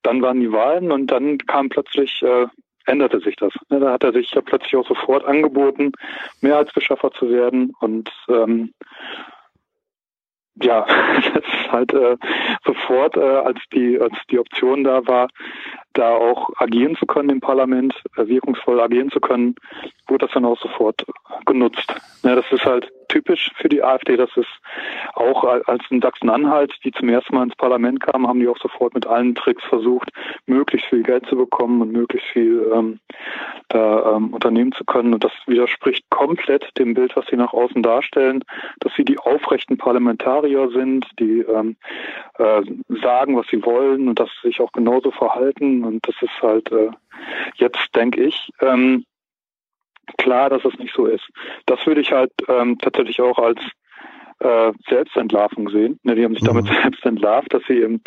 dann 0.03 0.22
waren 0.22 0.40
die 0.40 0.51
Wahlen 0.51 0.91
und 0.91 1.07
dann 1.07 1.38
kam 1.40 1.69
plötzlich 1.69 2.22
äh, 2.22 2.48
änderte 2.85 3.19
sich 3.19 3.35
das. 3.35 3.53
Ne, 3.69 3.80
da 3.80 3.93
hat 3.93 4.03
er 4.03 4.14
sich 4.14 4.32
ja 4.32 4.41
plötzlich 4.41 4.75
auch 4.75 4.88
sofort 4.88 5.25
angeboten, 5.25 5.91
Mehrheitsbeschaffer 6.41 7.11
zu 7.11 7.30
werden 7.30 7.73
und 7.80 8.09
ähm, 8.30 8.73
ja, 10.61 10.85
das 11.33 11.43
ist 11.43 11.72
halt 11.72 11.93
äh, 11.93 12.17
sofort, 12.65 13.17
äh, 13.17 13.22
als 13.22 13.59
die 13.73 13.99
als 13.99 14.14
die 14.30 14.40
Option 14.40 14.83
da 14.83 15.06
war, 15.07 15.30
da 15.93 16.11
auch 16.11 16.51
agieren 16.57 16.95
zu 16.95 17.06
können 17.06 17.30
im 17.30 17.40
Parlament, 17.40 17.95
äh, 18.17 18.27
wirkungsvoll 18.27 18.80
agieren 18.82 19.11
zu 19.11 19.19
können, 19.19 19.56
wurde 20.07 20.25
das 20.25 20.33
dann 20.33 20.45
auch 20.45 20.59
sofort 20.59 21.06
genutzt. 21.45 21.93
Ja, 22.23 22.35
das 22.35 22.45
ist 22.51 22.65
halt 22.65 22.91
typisch 23.14 23.51
für 23.57 23.69
die 23.69 23.83
AfD. 23.83 24.17
Das 24.17 24.30
ist 24.35 24.49
auch 25.14 25.43
als 25.43 25.83
in 25.90 26.01
Sachsen-Anhalt, 26.01 26.73
die 26.83 26.91
zum 26.91 27.09
ersten 27.09 27.35
Mal 27.35 27.43
ins 27.43 27.56
Parlament 27.56 27.99
kamen, 28.01 28.27
haben 28.27 28.40
die 28.40 28.48
auch 28.48 28.57
sofort 28.57 28.95
mit 28.95 29.06
allen 29.06 29.35
Tricks 29.35 29.64
versucht, 29.65 30.09
möglichst 30.48 30.88
viel 30.88 31.03
Geld 31.03 31.25
zu 31.27 31.35
bekommen 31.35 31.82
und 31.82 31.91
möglichst 31.91 32.27
viel 32.30 32.72
ähm, 32.73 32.99
da 33.69 34.15
ähm, 34.15 34.33
unternehmen 34.33 34.72
zu 34.72 34.83
können. 34.83 35.14
Und 35.14 35.23
das 35.23 35.32
widerspricht 35.45 36.09
komplett 36.09 36.69
dem 36.77 36.93
Bild, 36.95 37.15
was 37.15 37.25
sie 37.27 37.38
nach 37.38 37.53
außen 37.53 37.83
darstellen, 37.83 38.43
dass 38.80 38.93
sie 38.95 39.06
die 39.06 39.19
aufrechten 39.19 39.77
Parlamentarier 39.77 40.43
sind, 40.72 41.06
die 41.20 41.40
ähm, 41.40 41.76
äh, 42.38 42.62
sagen, 43.02 43.38
was 43.38 43.48
sie 43.48 43.64
wollen 43.64 44.08
und 44.08 44.20
dass 44.20 44.30
sie 44.42 44.50
sich 44.50 44.60
auch 44.60 44.72
genauso 44.72 45.12
verhalten. 45.12 45.84
Und 45.84 46.08
das 46.08 46.16
ist 46.22 46.42
halt 46.42 46.72
äh, 46.72 46.92
jetzt, 47.56 47.96
denke 47.96 48.24
ich, 48.24 48.50
ähm, 48.62 49.06
klar, 50.18 50.50
dass 50.50 50.66
es 50.66 50.78
nicht 50.80 50.94
so 50.96 51.06
ist. 51.06 51.28
Das 51.66 51.86
würde 51.86 52.02
ich 52.02 52.12
halt 52.12 52.32
ähm, 52.48 52.78
tatsächlich 52.78 53.22
auch 53.22 53.38
als 53.38 53.60
äh, 54.40 54.74
Selbstentlarvung 54.90 55.70
sehen. 55.70 56.00
Ne, 56.04 56.16
die 56.16 56.24
haben 56.24 56.34
sich 56.34 56.44
damit 56.44 56.66
selbst 56.82 57.06
entlarvt, 57.06 57.54
dass 57.54 57.64
sie 57.68 57.82
eben 57.82 58.02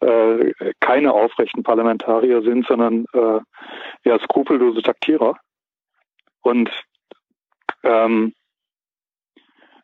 äh, 0.00 0.52
keine 0.80 1.12
aufrechten 1.12 1.62
Parlamentarier 1.62 2.42
sind, 2.42 2.66
sondern 2.66 3.06
äh, 3.12 3.40
ja 4.04 4.18
skrupellose 4.20 4.82
Taktierer. 4.82 5.36
Und 6.42 6.70
ähm, 7.82 8.32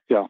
ja. 0.08 0.26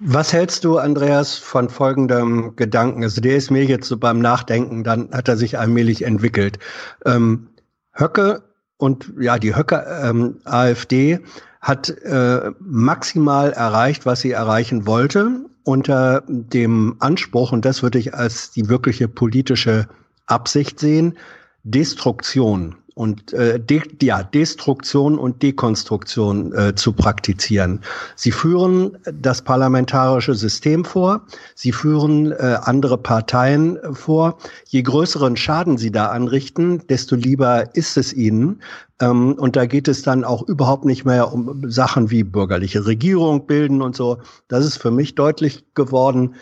Was 0.00 0.32
hältst 0.32 0.64
du, 0.64 0.78
Andreas, 0.78 1.36
von 1.36 1.68
folgendem 1.68 2.56
Gedanken? 2.56 3.02
Also 3.02 3.20
der 3.20 3.36
ist 3.36 3.50
mir 3.50 3.64
jetzt 3.64 3.88
so 3.88 3.96
beim 3.96 4.18
Nachdenken, 4.18 4.84
dann 4.84 5.10
hat 5.12 5.28
er 5.28 5.36
sich 5.36 5.58
allmählich 5.58 6.02
entwickelt. 6.02 6.58
Ähm, 7.04 7.48
Höcke 7.92 8.42
und 8.76 9.12
ja, 9.20 9.38
die 9.38 9.54
Höcke 9.54 9.84
ähm, 10.02 10.40
AfD 10.44 11.20
hat 11.60 11.88
äh, 11.88 12.50
maximal 12.58 13.52
erreicht, 13.52 14.06
was 14.06 14.20
sie 14.20 14.32
erreichen 14.32 14.86
wollte, 14.86 15.46
unter 15.64 16.24
dem 16.26 16.96
Anspruch, 16.98 17.52
und 17.52 17.64
das 17.64 17.82
würde 17.82 17.98
ich 17.98 18.14
als 18.14 18.50
die 18.50 18.68
wirkliche 18.68 19.06
politische 19.06 19.86
Absicht 20.26 20.80
sehen, 20.80 21.16
Destruktion 21.62 22.74
und 22.94 23.32
äh, 23.32 23.58
de, 23.58 23.82
ja, 24.02 24.22
Destruktion 24.22 25.18
und 25.18 25.42
Dekonstruktion 25.42 26.52
äh, 26.52 26.74
zu 26.74 26.92
praktizieren. 26.92 27.80
Sie 28.16 28.32
führen 28.32 28.98
das 29.04 29.42
parlamentarische 29.42 30.34
System 30.34 30.84
vor, 30.84 31.22
sie 31.54 31.72
führen 31.72 32.32
äh, 32.32 32.58
andere 32.62 32.98
Parteien 32.98 33.78
vor. 33.92 34.38
Je 34.66 34.82
größeren 34.82 35.36
Schaden 35.36 35.78
sie 35.78 35.90
da 35.90 36.08
anrichten, 36.08 36.86
desto 36.88 37.16
lieber 37.16 37.74
ist 37.74 37.96
es 37.96 38.12
ihnen. 38.12 38.60
Ähm, 39.00 39.34
und 39.34 39.56
da 39.56 39.66
geht 39.66 39.88
es 39.88 40.02
dann 40.02 40.24
auch 40.24 40.42
überhaupt 40.48 40.84
nicht 40.84 41.04
mehr 41.04 41.32
um 41.32 41.70
Sachen 41.70 42.10
wie 42.10 42.24
bürgerliche 42.24 42.86
Regierung 42.86 43.46
bilden 43.46 43.80
und 43.82 43.96
so. 43.96 44.18
Das 44.48 44.64
ist 44.64 44.76
für 44.76 44.90
mich 44.90 45.14
deutlich 45.14 45.64
geworden, 45.74 46.34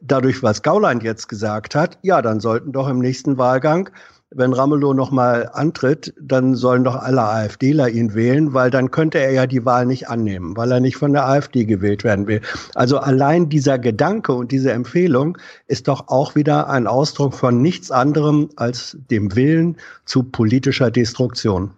dadurch, 0.00 0.42
was 0.42 0.62
Gauland 0.62 1.02
jetzt 1.02 1.28
gesagt 1.28 1.74
hat, 1.74 1.98
ja, 2.02 2.22
dann 2.22 2.40
sollten 2.40 2.72
doch 2.72 2.88
im 2.88 2.98
nächsten 2.98 3.38
Wahlgang 3.38 3.90
wenn 4.34 4.52
Ramelow 4.52 4.94
nochmal 4.94 5.50
antritt, 5.52 6.14
dann 6.20 6.54
sollen 6.54 6.84
doch 6.84 6.96
alle 6.96 7.22
AfDler 7.22 7.88
ihn 7.88 8.14
wählen, 8.14 8.54
weil 8.54 8.70
dann 8.70 8.90
könnte 8.90 9.18
er 9.18 9.32
ja 9.32 9.46
die 9.46 9.64
Wahl 9.64 9.86
nicht 9.86 10.08
annehmen, 10.08 10.56
weil 10.56 10.70
er 10.72 10.80
nicht 10.80 10.96
von 10.96 11.12
der 11.12 11.26
AfD 11.26 11.64
gewählt 11.64 12.04
werden 12.04 12.26
will. 12.26 12.40
Also 12.74 12.98
allein 12.98 13.48
dieser 13.48 13.78
Gedanke 13.78 14.32
und 14.32 14.52
diese 14.52 14.72
Empfehlung 14.72 15.38
ist 15.66 15.88
doch 15.88 16.08
auch 16.08 16.34
wieder 16.34 16.68
ein 16.68 16.86
Ausdruck 16.86 17.34
von 17.34 17.62
nichts 17.62 17.90
anderem 17.90 18.50
als 18.56 18.98
dem 19.10 19.34
Willen 19.36 19.76
zu 20.04 20.24
politischer 20.24 20.90
Destruktion. 20.90 21.70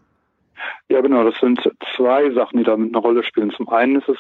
Ja, 0.89 1.01
genau, 1.01 1.25
das 1.25 1.39
sind 1.41 1.61
zwei 1.97 2.31
Sachen, 2.33 2.59
die 2.59 2.65
damit 2.65 2.95
eine 2.95 2.99
Rolle 2.99 3.25
spielen. 3.25 3.51
Zum 3.51 3.69
einen 3.69 3.97
ist 3.97 4.09
es 4.09 4.19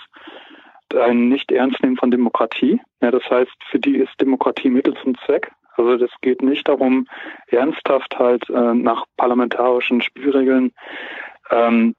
ein 0.96 1.28
Nicht-Ernstnehmen 1.28 1.96
von 1.96 2.10
Demokratie. 2.10 2.80
Ja, 3.00 3.10
das 3.10 3.28
heißt, 3.28 3.52
für 3.70 3.78
die 3.78 3.96
ist 3.96 4.12
Demokratie 4.20 4.70
Mittel 4.70 4.94
zum 5.02 5.16
Zweck. 5.26 5.50
Also 5.76 5.96
das 5.96 6.10
geht 6.20 6.42
nicht 6.42 6.68
darum, 6.68 7.06
ernsthaft 7.48 8.18
halt 8.18 8.48
äh, 8.50 8.74
nach 8.74 9.04
parlamentarischen 9.16 10.02
Spielregeln 10.02 10.72
ähm, 11.50 11.94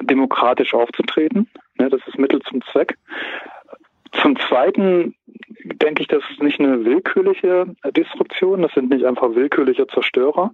demokratisch 0.00 0.74
aufzutreten. 0.74 1.48
Ne, 1.78 1.88
das 1.88 2.00
ist 2.06 2.18
Mittel 2.18 2.40
zum 2.42 2.62
Zweck. 2.62 2.96
Zum 4.20 4.38
Zweiten 4.38 5.14
denke 5.64 6.02
ich, 6.02 6.08
das 6.08 6.22
ist 6.30 6.42
nicht 6.42 6.60
eine 6.60 6.84
willkürliche 6.84 7.74
Disruption, 7.96 8.62
das 8.62 8.72
sind 8.72 8.90
nicht 8.90 9.04
einfach 9.04 9.34
willkürliche 9.34 9.86
Zerstörer, 9.86 10.52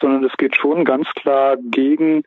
sondern 0.00 0.24
es 0.24 0.36
geht 0.36 0.54
schon 0.54 0.84
ganz 0.84 1.08
klar 1.14 1.56
gegen 1.60 2.22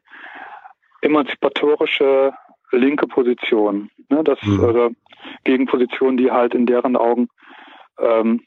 emanzipatorische 1.02 2.34
linke 2.72 3.08
Positionen. 3.08 3.92
Ne, 4.10 4.24
das, 4.24 4.42
mhm. 4.42 4.60
oder 4.64 4.90
gegen 5.44 5.66
Positionen, 5.68 6.18
die 6.18 6.32
halt 6.32 6.54
in 6.54 6.66
deren 6.66 6.96
Augen 6.96 7.30
ähm, 8.00 8.42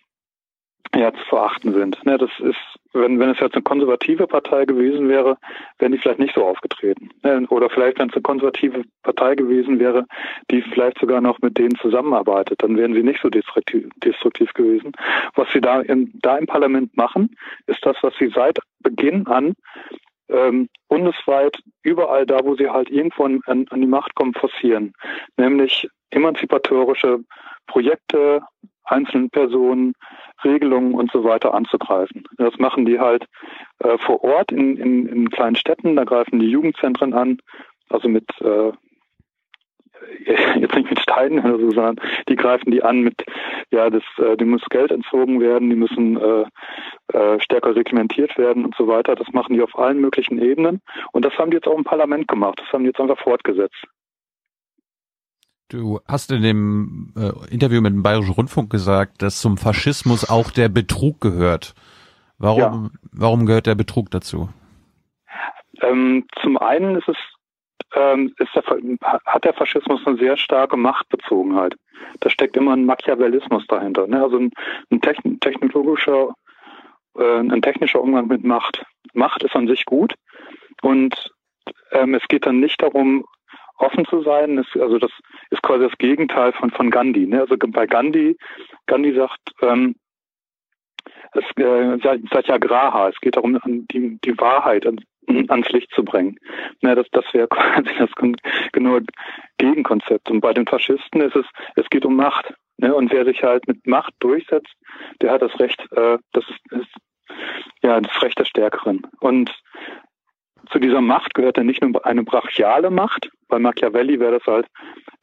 ja, 0.94 1.12
zu 1.12 1.24
verachten 1.28 1.72
sind. 1.72 2.04
Ne, 2.04 2.18
das 2.18 2.30
ist, 2.40 2.56
wenn, 2.92 3.18
wenn 3.18 3.30
es 3.30 3.40
jetzt 3.40 3.54
eine 3.54 3.62
konservative 3.62 4.26
Partei 4.26 4.64
gewesen 4.64 5.08
wäre, 5.08 5.36
wären 5.78 5.92
die 5.92 5.98
vielleicht 5.98 6.18
nicht 6.18 6.34
so 6.34 6.44
aufgetreten. 6.44 7.10
Ne? 7.22 7.46
Oder 7.48 7.70
vielleicht, 7.70 7.98
wenn 7.98 8.08
es 8.08 8.14
eine 8.14 8.22
konservative 8.22 8.82
Partei 9.02 9.34
gewesen 9.34 9.78
wäre, 9.78 10.06
die 10.50 10.62
vielleicht 10.62 10.98
sogar 10.98 11.20
noch 11.20 11.38
mit 11.40 11.58
denen 11.58 11.76
zusammenarbeitet, 11.76 12.62
dann 12.62 12.76
wären 12.76 12.94
sie 12.94 13.02
nicht 13.02 13.20
so 13.22 13.28
destruktiv, 13.28 13.88
destruktiv 14.04 14.52
gewesen. 14.54 14.92
Was 15.34 15.48
sie 15.52 15.60
da 15.60 15.80
im, 15.80 16.12
da 16.20 16.38
im 16.38 16.46
Parlament 16.46 16.96
machen, 16.96 17.36
ist 17.66 17.84
das, 17.84 17.96
was 18.02 18.14
sie 18.18 18.28
seit 18.28 18.58
Beginn 18.80 19.26
an 19.26 19.54
ähm, 20.28 20.68
bundesweit 20.88 21.58
überall 21.82 22.26
da, 22.26 22.40
wo 22.44 22.56
sie 22.56 22.68
halt 22.68 22.90
irgendwo 22.90 23.24
an, 23.24 23.40
an 23.46 23.80
die 23.80 23.86
Macht 23.86 24.14
kommen, 24.14 24.34
forcieren. 24.34 24.92
Nämlich 25.36 25.88
emanzipatorische 26.10 27.20
Projekte, 27.66 28.40
einzelnen 28.86 29.30
Personen, 29.30 29.94
Regelungen 30.44 30.94
und 30.94 31.10
so 31.10 31.24
weiter 31.24 31.54
anzugreifen. 31.54 32.24
Das 32.38 32.56
machen 32.58 32.86
die 32.86 32.98
halt 32.98 33.26
äh, 33.80 33.98
vor 33.98 34.22
Ort 34.24 34.52
in, 34.52 34.76
in, 34.76 35.06
in 35.06 35.30
kleinen 35.30 35.56
Städten, 35.56 35.96
da 35.96 36.04
greifen 36.04 36.38
die 36.38 36.50
Jugendzentren 36.50 37.12
an, 37.14 37.38
also 37.88 38.08
mit 38.08 38.28
äh, 38.40 38.72
jetzt 40.60 40.74
nicht 40.74 40.90
mit 40.90 41.00
Steinen 41.00 41.40
oder 41.40 41.58
so, 41.58 41.70
sondern 41.70 42.00
die 42.28 42.36
greifen 42.36 42.70
die 42.70 42.82
an 42.82 43.00
mit, 43.00 43.24
ja, 43.70 43.90
das, 43.90 44.02
äh, 44.18 44.36
dem 44.36 44.50
muss 44.50 44.64
Geld 44.70 44.90
entzogen 44.90 45.40
werden, 45.40 45.70
die 45.70 45.76
müssen 45.76 46.16
äh, 46.20 46.44
äh, 47.12 47.40
stärker 47.40 47.74
reglementiert 47.74 48.36
werden 48.38 48.64
und 48.64 48.74
so 48.76 48.86
weiter. 48.86 49.14
Das 49.14 49.32
machen 49.32 49.54
die 49.54 49.62
auf 49.62 49.78
allen 49.78 50.00
möglichen 50.00 50.40
Ebenen. 50.40 50.80
Und 51.12 51.24
das 51.24 51.36
haben 51.38 51.50
die 51.50 51.56
jetzt 51.56 51.68
auch 51.68 51.78
im 51.78 51.84
Parlament 51.84 52.28
gemacht. 52.28 52.60
Das 52.60 52.72
haben 52.72 52.82
die 52.82 52.88
jetzt 52.88 53.00
einfach 53.00 53.18
fortgesetzt. 53.18 53.86
Du 55.68 55.98
hast 56.06 56.30
in 56.30 56.42
dem 56.42 57.12
äh, 57.16 57.52
Interview 57.52 57.80
mit 57.80 57.92
dem 57.92 58.02
Bayerischen 58.02 58.34
Rundfunk 58.34 58.70
gesagt, 58.70 59.20
dass 59.20 59.40
zum 59.40 59.56
Faschismus 59.56 60.28
auch 60.28 60.52
der 60.52 60.68
Betrug 60.68 61.20
gehört. 61.20 61.74
Warum, 62.38 62.60
ja. 62.60 62.90
warum 63.12 63.46
gehört 63.46 63.66
der 63.66 63.74
Betrug 63.74 64.10
dazu? 64.10 64.48
Ähm, 65.82 66.24
zum 66.40 66.56
einen 66.56 66.94
ist 66.96 67.08
es, 67.08 67.16
ähm, 67.94 68.32
ist 68.38 68.54
der, 68.54 68.62
hat 69.24 69.44
der 69.44 69.54
Faschismus 69.54 70.06
eine 70.06 70.16
sehr 70.18 70.36
starke 70.36 70.76
Machtbezogenheit. 70.76 71.74
Da 72.20 72.30
steckt 72.30 72.56
immer 72.56 72.72
ein 72.74 72.86
Machiavellismus 72.86 73.66
dahinter. 73.66 74.06
Ne? 74.06 74.22
Also 74.22 74.38
ein, 74.38 74.52
ein 74.90 75.00
technologischer, 75.00 76.32
äh, 77.18 77.38
ein 77.38 77.62
technischer 77.62 78.00
Umgang 78.00 78.28
mit 78.28 78.44
Macht. 78.44 78.84
Macht 79.14 79.42
ist 79.42 79.56
an 79.56 79.66
sich 79.66 79.84
gut 79.84 80.14
und 80.82 81.32
ähm, 81.90 82.14
es 82.14 82.22
geht 82.28 82.46
dann 82.46 82.60
nicht 82.60 82.80
darum, 82.80 83.24
offen 83.78 84.04
zu 84.06 84.22
sein. 84.22 84.58
Ist, 84.58 84.76
also 84.76 84.98
das 84.98 85.10
ist 85.50 85.62
quasi 85.62 85.84
das 85.84 85.98
Gegenteil 85.98 86.52
von, 86.52 86.70
von 86.70 86.90
Gandhi. 86.90 87.26
Ne? 87.26 87.40
Also 87.40 87.56
bei 87.58 87.86
Gandhi, 87.86 88.36
Gandhi 88.86 89.14
sagt, 89.14 89.40
ähm, 89.62 89.96
es 91.32 91.44
äh, 91.56 91.98
Satyagraha, 92.32 93.08
es 93.08 93.20
geht 93.20 93.36
darum, 93.36 93.58
die, 93.64 94.18
die 94.24 94.38
Wahrheit 94.38 94.86
an, 94.86 94.98
ans 95.48 95.68
Licht 95.70 95.90
zu 95.92 96.04
bringen. 96.04 96.38
Ne, 96.82 96.94
das 96.94 97.06
das 97.12 97.24
wäre 97.32 97.48
quasi 97.48 97.90
das 97.98 98.10
genaue 98.72 99.02
Gegenkonzept. 99.58 100.30
Und 100.30 100.40
bei 100.40 100.52
den 100.52 100.66
Faschisten 100.66 101.20
ist 101.20 101.36
es, 101.36 101.46
es 101.74 101.88
geht 101.90 102.04
um 102.04 102.16
Macht. 102.16 102.54
Ne? 102.78 102.94
Und 102.94 103.10
wer 103.12 103.24
sich 103.24 103.42
halt 103.42 103.66
mit 103.66 103.86
Macht 103.86 104.14
durchsetzt, 104.20 104.74
der 105.20 105.32
hat 105.32 105.42
das 105.42 105.58
Recht, 105.58 105.80
äh, 105.92 106.18
das 106.32 106.44
ist, 106.48 106.72
ist 106.72 106.94
ja 107.82 108.00
das 108.00 108.22
Recht 108.22 108.38
der 108.38 108.44
Stärkeren. 108.44 109.06
Und 109.20 109.52
zu 110.70 110.78
dieser 110.78 111.00
Macht 111.00 111.34
gehört 111.34 111.58
dann 111.58 111.66
nicht 111.66 111.82
nur 111.82 112.04
eine 112.04 112.24
brachiale 112.24 112.90
Macht. 112.90 113.30
Bei 113.48 113.58
Machiavelli 113.58 114.18
wäre 114.18 114.38
das 114.38 114.46
halt 114.46 114.66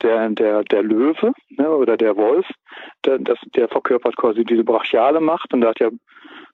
der, 0.01 0.29
der, 0.29 0.63
der 0.63 0.83
Löwe 0.83 1.33
ne, 1.49 1.69
oder 1.69 1.97
der 1.97 2.15
Wolf. 2.15 2.47
Der, 3.05 3.19
das, 3.19 3.37
der 3.55 3.67
verkörpert 3.67 4.15
quasi 4.15 4.43
diese 4.43 4.63
brachiale 4.63 5.19
Macht. 5.19 5.53
Und 5.53 5.61
da 5.61 5.69
hat 5.69 5.79
ja 5.79 5.89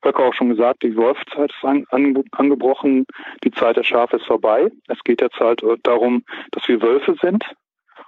Höcker 0.03 0.23
auch 0.23 0.33
schon 0.33 0.49
gesagt, 0.49 0.83
die 0.83 0.95
Wolfzeit 0.95 1.51
ist 1.51 1.63
an, 1.63 1.85
an, 1.89 2.23
angebrochen, 2.31 3.05
die 3.43 3.51
Zeit 3.51 3.77
der 3.77 3.83
Schafe 3.83 4.17
ist 4.17 4.25
vorbei. 4.25 4.71
Es 4.87 5.03
geht 5.03 5.21
jetzt 5.21 5.39
halt 5.39 5.61
darum, 5.83 6.23
dass 6.51 6.67
wir 6.67 6.81
Wölfe 6.81 7.15
sind. 7.21 7.43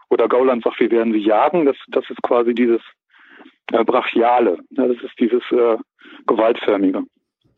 Oder 0.09 0.27
Gauland 0.27 0.63
sagt, 0.63 0.79
wir 0.79 0.91
werden 0.91 1.13
sie 1.13 1.19
jagen. 1.19 1.65
Das, 1.65 1.77
das 1.87 2.09
ist 2.09 2.21
quasi 2.21 2.53
dieses 2.53 2.81
äh, 3.71 3.83
Brachiale. 3.83 4.57
Ja, 4.71 4.87
das 4.87 5.01
ist 5.03 5.19
dieses 5.19 5.43
äh, 5.51 5.77
Gewaltförmige. 6.27 7.03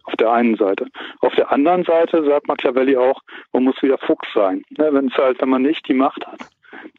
Auf 0.04 0.16
der 0.18 0.32
einen 0.32 0.56
Seite. 0.58 0.88
Auf 1.22 1.34
der 1.36 1.52
anderen 1.52 1.84
Seite 1.84 2.24
sagt 2.26 2.48
Machiavelli 2.48 2.98
auch, 2.98 3.22
man 3.54 3.64
muss 3.64 3.82
wieder 3.82 3.98
Fuchs 3.98 4.28
sein. 4.34 4.64
Ne, 4.78 4.94
wenn 4.94 5.08
es 5.08 5.14
halt, 5.16 5.42
wenn 5.42 5.50
man 5.50 5.62
nicht 5.62 5.88
die 5.88 5.94
Macht 5.94 6.26
hat, 6.28 6.40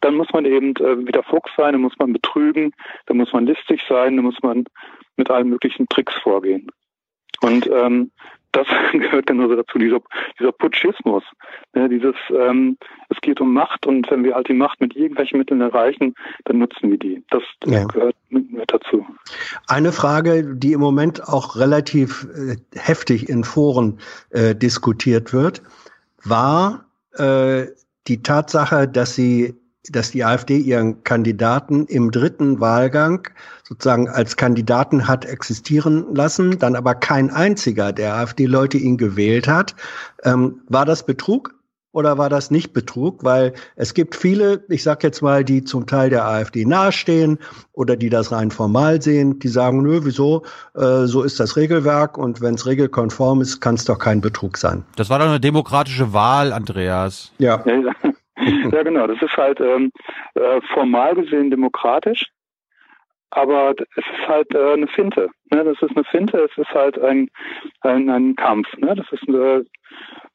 dann 0.00 0.14
muss 0.14 0.28
man 0.32 0.44
eben 0.44 0.74
äh, 0.76 1.06
wieder 1.06 1.22
Fuchs 1.22 1.50
sein, 1.56 1.72
dann 1.72 1.82
muss 1.82 1.98
man 1.98 2.12
betrügen, 2.12 2.72
dann 3.06 3.18
muss 3.18 3.32
man 3.32 3.46
listig 3.46 3.82
sein, 3.88 4.16
dann 4.16 4.24
muss 4.24 4.42
man 4.42 4.64
mit 5.16 5.30
allen 5.30 5.48
möglichen 5.48 5.88
Tricks 5.88 6.14
vorgehen. 6.22 6.70
Und 7.40 7.68
ähm, 7.70 8.10
das 8.56 8.66
gehört 8.92 9.26
genauso 9.26 9.56
dazu, 9.56 9.78
dieser, 9.78 10.00
dieser 10.38 10.52
Putschismus. 10.52 11.22
Ne, 11.74 11.88
dieses, 11.88 12.14
ähm, 12.30 12.76
es 13.08 13.20
geht 13.20 13.40
um 13.40 13.52
Macht 13.52 13.86
und 13.86 14.10
wenn 14.10 14.24
wir 14.24 14.34
halt 14.34 14.48
die 14.48 14.54
Macht 14.54 14.80
mit 14.80 14.96
irgendwelchen 14.96 15.38
Mitteln 15.38 15.60
erreichen, 15.60 16.14
dann 16.44 16.58
nutzen 16.58 16.90
wir 16.90 16.98
die. 16.98 17.22
Das, 17.30 17.42
das 17.60 17.72
Ja. 17.72 17.84
gehört 17.86 18.16
mit, 18.30 18.52
mit 18.52 18.72
dazu. 18.72 19.06
Eine 19.68 19.92
Frage, 19.92 20.54
die 20.56 20.72
im 20.72 20.80
Moment 20.80 21.22
auch 21.28 21.56
relativ 21.56 22.26
äh, 22.34 22.56
heftig 22.78 23.28
in 23.28 23.44
Foren 23.44 23.98
äh, 24.30 24.54
diskutiert 24.54 25.32
wird, 25.32 25.62
war 26.24 26.86
äh, 27.16 27.66
die 28.08 28.22
Tatsache, 28.22 28.88
dass 28.88 29.14
sie, 29.14 29.54
dass 29.90 30.10
die 30.10 30.24
AfD 30.24 30.58
ihren 30.58 31.04
Kandidaten 31.04 31.86
im 31.86 32.10
dritten 32.10 32.60
Wahlgang 32.60 33.28
sozusagen 33.62 34.08
als 34.08 34.36
Kandidaten 34.36 35.08
hat 35.08 35.24
existieren 35.24 36.14
lassen, 36.14 36.58
dann 36.58 36.76
aber 36.76 36.94
kein 36.94 37.30
einziger 37.30 37.92
der 37.92 38.14
AfD-Leute 38.14 38.78
ihn 38.78 38.96
gewählt 38.96 39.48
hat. 39.48 39.74
Ähm, 40.22 40.62
war 40.68 40.84
das 40.84 41.06
Betrug? 41.06 41.54
Oder 41.92 42.18
war 42.18 42.28
das 42.28 42.50
nicht 42.50 42.72
Betrug? 42.72 43.22
Weil 43.22 43.52
es 43.76 43.94
gibt 43.94 44.16
viele, 44.16 44.64
ich 44.68 44.82
sag 44.82 45.04
jetzt 45.04 45.22
mal, 45.22 45.44
die 45.44 45.62
zum 45.62 45.86
Teil 45.86 46.10
der 46.10 46.26
AfD 46.26 46.64
nahestehen 46.64 47.38
oder 47.72 47.94
die 47.94 48.08
das 48.10 48.32
rein 48.32 48.50
formal 48.50 49.00
sehen, 49.00 49.38
die 49.38 49.46
sagen, 49.46 49.82
nö, 49.82 50.00
wieso? 50.02 50.42
Äh, 50.74 51.06
so 51.06 51.22
ist 51.22 51.38
das 51.38 51.56
Regelwerk 51.56 52.18
und 52.18 52.40
wenn 52.40 52.54
es 52.54 52.66
regelkonform 52.66 53.42
ist, 53.42 53.60
kann 53.60 53.76
es 53.76 53.84
doch 53.84 53.98
kein 53.98 54.20
Betrug 54.20 54.58
sein. 54.58 54.84
Das 54.96 55.08
war 55.08 55.20
doch 55.20 55.26
eine 55.26 55.38
demokratische 55.38 56.12
Wahl, 56.12 56.52
Andreas. 56.52 57.30
Ja. 57.38 57.64
Ja, 58.72 58.82
genau. 58.82 59.06
Das 59.06 59.20
ist 59.22 59.36
halt 59.36 59.60
ähm, 59.60 59.90
äh, 60.34 60.60
formal 60.72 61.14
gesehen 61.14 61.50
demokratisch, 61.50 62.26
aber 63.30 63.74
es 63.78 64.04
ist 64.04 64.28
halt 64.28 64.54
äh, 64.54 64.72
eine 64.72 64.86
Finte. 64.88 65.28
Ne? 65.50 65.64
Das 65.64 65.80
ist 65.82 65.96
eine 65.96 66.04
Finte, 66.04 66.38
es 66.38 66.56
ist 66.56 66.70
halt 66.70 66.98
ein, 66.98 67.28
ein, 67.80 68.08
ein 68.08 68.36
Kampf. 68.36 68.68
Ne? 68.78 68.94
Das 68.94 69.06
ist 69.12 69.28
eine, 69.28 69.64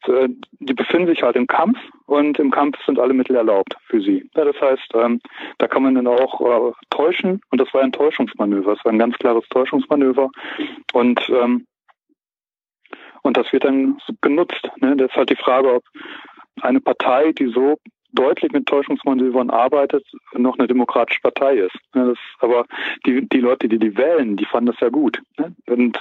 äh, 0.07 0.29
die 0.59 0.73
befinden 0.73 1.07
sich 1.07 1.23
halt 1.23 1.35
im 1.35 1.47
Kampf 1.47 1.77
und 2.05 2.39
im 2.39 2.51
Kampf 2.51 2.77
sind 2.85 2.99
alle 2.99 3.13
Mittel 3.13 3.35
erlaubt 3.35 3.75
für 3.87 4.01
sie. 4.01 4.29
Ja, 4.35 4.45
das 4.45 4.59
heißt, 4.59 4.93
ähm, 4.95 5.21
da 5.57 5.67
kann 5.67 5.83
man 5.83 5.95
dann 5.95 6.07
auch 6.07 6.41
äh, 6.41 6.73
täuschen 6.89 7.41
und 7.51 7.59
das 7.59 7.73
war 7.73 7.81
ein 7.81 7.91
Täuschungsmanöver. 7.91 8.75
Das 8.75 8.85
war 8.85 8.91
ein 8.91 8.99
ganz 8.99 9.17
klares 9.17 9.47
Täuschungsmanöver 9.49 10.29
und 10.93 11.29
ähm, 11.29 11.65
und 13.21 13.37
das 13.37 13.51
wird 13.51 13.65
dann 13.65 13.99
genutzt. 14.21 14.69
Ne? 14.77 14.95
Das 14.95 15.11
ist 15.11 15.17
halt 15.17 15.29
die 15.29 15.35
Frage, 15.35 15.75
ob 15.75 15.83
eine 16.61 16.79
Partei, 16.79 17.31
die 17.33 17.47
so 17.47 17.77
deutlich 18.13 18.51
mit 18.51 18.65
Täuschungsmanövern 18.65 19.49
arbeitet, 19.49 20.05
noch 20.33 20.57
eine 20.57 20.67
demokratische 20.67 21.21
Partei 21.21 21.57
ist. 21.57 21.77
Das, 21.93 22.17
aber 22.39 22.65
die, 23.05 23.27
die 23.27 23.39
Leute, 23.39 23.67
die 23.67 23.79
die 23.79 23.95
wählen, 23.97 24.37
die 24.37 24.45
fanden 24.45 24.71
das 24.71 24.79
ja 24.79 24.89
gut. 24.89 25.21
Ne? 25.37 25.55
Und 25.67 25.99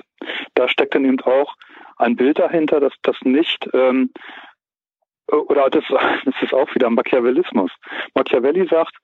da 0.55 0.69
steckt 0.69 0.95
dann 0.95 1.05
eben 1.05 1.20
auch 1.20 1.55
ein 1.97 2.17
Bild 2.17 2.39
dahinter, 2.39 2.81
dass 2.81 2.95
das 3.03 3.17
nicht 3.23 3.69
ähm, 3.75 4.11
oder 5.31 5.69
das, 5.70 5.85
das 6.25 6.35
ist 6.41 6.55
auch 6.55 6.75
wieder 6.75 6.91
Machiavellismus. 6.91 7.70
Machiavelli 8.15 8.67
sagt, 8.67 8.97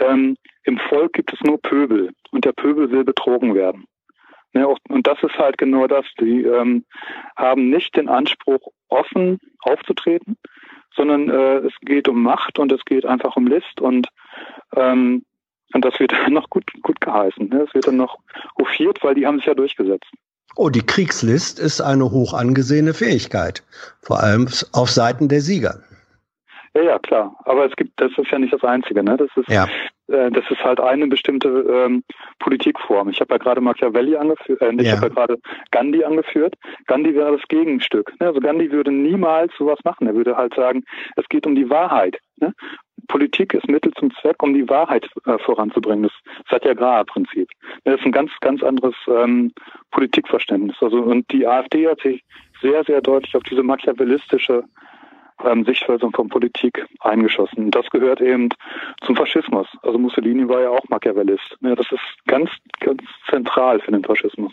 ähm, 0.00 0.36
im 0.64 0.78
Volk 0.78 1.14
gibt 1.14 1.32
es 1.32 1.40
nur 1.40 1.60
Pöbel 1.60 2.12
und 2.30 2.44
der 2.44 2.52
Pöbel 2.52 2.90
will 2.90 3.04
betrogen 3.04 3.54
werden. 3.54 3.86
Ne, 4.54 4.68
und 4.68 5.06
das 5.06 5.22
ist 5.22 5.38
halt 5.38 5.56
genau 5.56 5.86
das. 5.86 6.04
Die 6.20 6.42
ähm, 6.42 6.84
haben 7.36 7.70
nicht 7.70 7.96
den 7.96 8.08
Anspruch, 8.08 8.60
offen 8.88 9.40
aufzutreten, 9.60 10.36
sondern 10.96 11.28
äh, 11.28 11.58
es 11.58 11.72
geht 11.82 12.08
um 12.08 12.22
Macht 12.22 12.58
und 12.58 12.72
es 12.72 12.84
geht 12.84 13.06
einfach 13.06 13.36
um 13.36 13.46
List 13.46 13.80
und 13.80 14.08
ähm, 14.76 15.24
und 15.74 15.84
das 15.84 15.98
wird 15.98 16.12
dann 16.12 16.32
noch 16.32 16.50
gut 16.50 16.64
gut 16.82 17.00
geheißen. 17.00 17.48
Ne? 17.48 17.66
Es 17.68 17.74
wird 17.74 17.86
dann 17.86 17.96
noch 17.96 18.18
hofiert, 18.58 19.02
weil 19.02 19.14
die 19.14 19.26
haben 19.26 19.38
sich 19.38 19.46
ja 19.46 19.54
durchgesetzt. 19.54 20.10
Oh, 20.54 20.68
die 20.68 20.84
Kriegslist 20.84 21.58
ist 21.58 21.80
eine 21.80 22.10
hoch 22.10 22.34
angesehene 22.34 22.92
Fähigkeit. 22.92 23.62
Vor 24.02 24.20
allem 24.20 24.48
auf 24.72 24.90
Seiten 24.90 25.28
der 25.28 25.40
Sieger. 25.40 25.80
Ja, 26.74 26.82
ja, 26.82 26.98
klar. 26.98 27.36
Aber 27.44 27.66
es 27.66 27.76
gibt, 27.76 28.00
das 28.00 28.10
ist 28.16 28.30
ja 28.30 28.38
nicht 28.38 28.52
das 28.52 28.64
Einzige, 28.64 29.02
ne? 29.04 29.16
Das 29.18 29.28
ist, 29.36 29.48
Ja. 29.48 29.66
äh, 30.08 30.30
das 30.30 30.44
ist 30.50 30.64
halt 30.64 30.80
eine 30.80 31.06
bestimmte 31.06 31.48
ähm, 31.48 32.02
Politikform. 32.38 33.10
Ich 33.10 33.20
habe 33.20 33.34
ja 33.34 33.38
gerade 33.38 33.60
Machiavelli 33.60 34.16
angeführt, 34.16 34.62
äh, 34.62 34.72
ich 34.76 34.86
Ja. 34.86 34.96
habe 34.96 35.08
ja 35.08 35.12
gerade 35.12 35.38
Gandhi 35.70 36.02
angeführt. 36.02 36.54
Gandhi 36.86 37.14
wäre 37.14 37.36
das 37.36 37.46
Gegenstück. 37.48 38.12
Ne? 38.20 38.28
Also 38.28 38.40
Gandhi 38.40 38.70
würde 38.72 38.90
niemals 38.90 39.52
sowas 39.58 39.78
machen. 39.84 40.06
Er 40.06 40.14
würde 40.14 40.36
halt 40.36 40.54
sagen, 40.54 40.82
es 41.16 41.28
geht 41.28 41.46
um 41.46 41.54
die 41.54 41.68
Wahrheit. 41.68 42.16
Ne? 42.36 42.54
Politik 43.08 43.52
ist 43.52 43.68
Mittel 43.68 43.92
zum 43.98 44.10
Zweck, 44.14 44.42
um 44.42 44.54
die 44.54 44.66
Wahrheit 44.68 45.06
äh, 45.26 45.36
voranzubringen. 45.38 46.04
Das 46.04 46.12
Satyagraha-Prinzip. 46.50 47.48
Das 47.84 47.96
ist 48.00 48.06
ein 48.06 48.12
ganz, 48.12 48.30
ganz 48.40 48.62
anderes 48.62 48.94
ähm, 49.08 49.52
Politikverständnis. 49.90 50.76
Also 50.80 50.98
und 51.02 51.30
die 51.32 51.46
AfD 51.46 51.86
hat 51.88 52.00
sich 52.00 52.22
sehr, 52.62 52.82
sehr 52.84 53.02
deutlich 53.02 53.36
auf 53.36 53.42
diese 53.42 53.62
machiavellistische 53.62 54.64
ähm, 55.44 55.64
Sichtweise 55.64 56.08
von 56.14 56.28
Politik 56.28 56.86
eingeschossen. 57.00 57.70
Das 57.70 57.86
gehört 57.90 58.20
eben 58.20 58.48
zum 59.04 59.16
Faschismus. 59.16 59.66
Also 59.82 59.98
Mussolini 59.98 60.48
war 60.48 60.60
ja 60.60 60.70
auch 60.70 60.88
Machiavellist. 60.88 61.56
Ja, 61.60 61.74
das 61.74 61.86
ist 61.90 62.26
ganz, 62.26 62.50
ganz 62.80 63.02
zentral 63.28 63.80
für 63.80 63.92
den 63.92 64.04
Faschismus. 64.04 64.52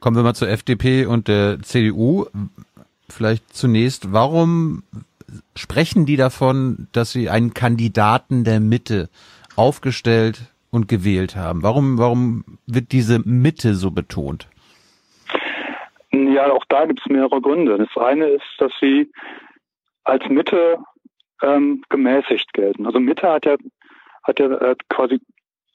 Kommen 0.00 0.16
wir 0.16 0.22
mal 0.22 0.34
zur 0.34 0.48
FDP 0.48 1.06
und 1.06 1.28
der 1.28 1.60
CDU. 1.62 2.26
Vielleicht 3.08 3.54
zunächst, 3.54 4.12
warum 4.12 4.82
sprechen 5.54 6.06
die 6.06 6.16
davon, 6.16 6.88
dass 6.92 7.12
sie 7.12 7.28
einen 7.28 7.54
Kandidaten 7.54 8.44
der 8.44 8.60
Mitte 8.60 9.08
aufgestellt 9.56 10.40
und 10.70 10.88
gewählt 10.88 11.36
haben? 11.36 11.62
Warum, 11.62 11.98
warum 11.98 12.44
wird 12.66 12.92
diese 12.92 13.18
Mitte 13.18 13.74
so 13.74 13.90
betont? 13.90 14.48
Ja, 16.12 16.50
auch 16.50 16.64
da 16.68 16.86
gibt 16.86 17.00
es 17.00 17.06
mehrere 17.10 17.40
Gründe. 17.40 17.78
Das 17.78 18.02
eine 18.02 18.26
ist, 18.26 18.44
dass 18.58 18.72
sie 18.80 19.10
als 20.04 20.28
Mitte 20.28 20.78
ähm, 21.42 21.82
gemäßigt 21.88 22.52
gelten. 22.52 22.86
Also 22.86 23.00
Mitte 23.00 23.30
hat 23.30 23.46
ja 23.46 23.56
hat 24.22 24.38
ja 24.38 24.46
äh, 24.46 24.76
quasi 24.88 25.20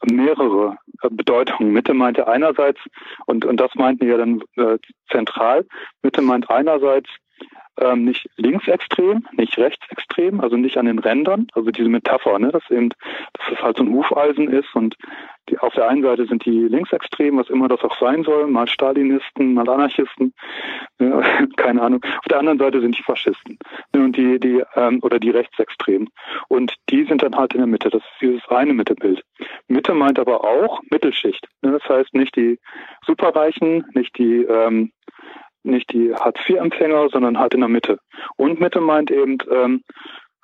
mehrere 0.03 0.77
äh, 1.01 1.09
Bedeutungen. 1.09 1.71
Mitte 1.73 1.93
meint 1.93 2.17
ja 2.17 2.27
einerseits, 2.27 2.79
und, 3.25 3.45
und 3.45 3.57
das 3.59 3.73
meinten 3.75 4.07
ja 4.07 4.17
dann 4.17 4.41
äh, 4.55 4.77
zentral, 5.11 5.65
Mitte 6.01 6.21
meint 6.21 6.49
einerseits 6.49 7.09
ähm, 7.79 8.05
nicht 8.05 8.29
linksextrem, 8.37 9.27
nicht 9.33 9.57
rechtsextrem, 9.57 10.41
also 10.41 10.57
nicht 10.57 10.77
an 10.77 10.85
den 10.85 10.99
Rändern, 10.99 11.47
also 11.53 11.71
diese 11.71 11.89
Metapher, 11.89 12.39
ne, 12.39 12.51
dass 12.51 12.69
eben, 12.69 12.89
dass 12.89 13.53
es 13.53 13.61
halt 13.61 13.77
so 13.77 13.83
ein 13.83 13.93
Hufeisen 13.93 14.49
ist 14.49 14.73
und 14.75 14.95
die, 15.49 15.59
auf 15.59 15.73
der 15.73 15.87
einen 15.87 16.01
Seite 16.01 16.25
sind 16.25 16.43
die 16.45 16.67
Linksextremen, 16.67 17.39
was 17.39 17.49
immer 17.49 17.67
das 17.67 17.81
auch 17.81 17.99
sein 17.99 18.23
soll, 18.23 18.47
mal 18.47 18.67
Stalinisten, 18.67 19.53
mal 19.53 19.69
Anarchisten, 19.69 20.33
ja, 20.99 21.21
keine 21.57 21.81
Ahnung. 21.81 22.03
Auf 22.03 22.25
der 22.29 22.39
anderen 22.39 22.59
Seite 22.59 22.81
sind 22.81 22.97
die 22.97 23.03
Faschisten 23.03 23.59
ne, 23.93 24.03
und 24.03 24.17
die, 24.17 24.39
die 24.39 24.63
ähm, 24.75 24.99
oder 25.03 25.19
die 25.19 25.29
Rechtsextremen 25.29 26.09
und 26.47 26.73
die 26.89 27.03
sind 27.03 27.21
dann 27.21 27.35
halt 27.35 27.53
in 27.53 27.59
der 27.59 27.67
Mitte. 27.67 27.89
Das 27.89 28.01
ist 28.01 28.21
dieses 28.21 28.47
eine 28.49 28.73
Mittebild. 28.73 29.23
Mitte 29.67 29.93
meint 29.93 30.19
aber 30.19 30.43
auch 30.43 30.81
Mittelschicht. 30.89 31.47
Ne, 31.61 31.71
das 31.73 31.87
heißt 31.87 32.13
nicht 32.13 32.35
die 32.35 32.59
Superreichen, 33.05 33.85
nicht 33.93 34.17
die 34.17 34.43
ähm, 34.43 34.91
nicht 35.65 35.91
die 35.93 36.13
Hartz-IV-Empfänger, 36.13 37.09
sondern 37.09 37.39
halt 37.39 37.53
in 37.53 37.61
der 37.61 37.69
Mitte. 37.69 37.99
Und 38.37 38.59
Mitte 38.59 38.81
meint 38.81 39.11
eben 39.11 39.37
ähm, 39.51 39.83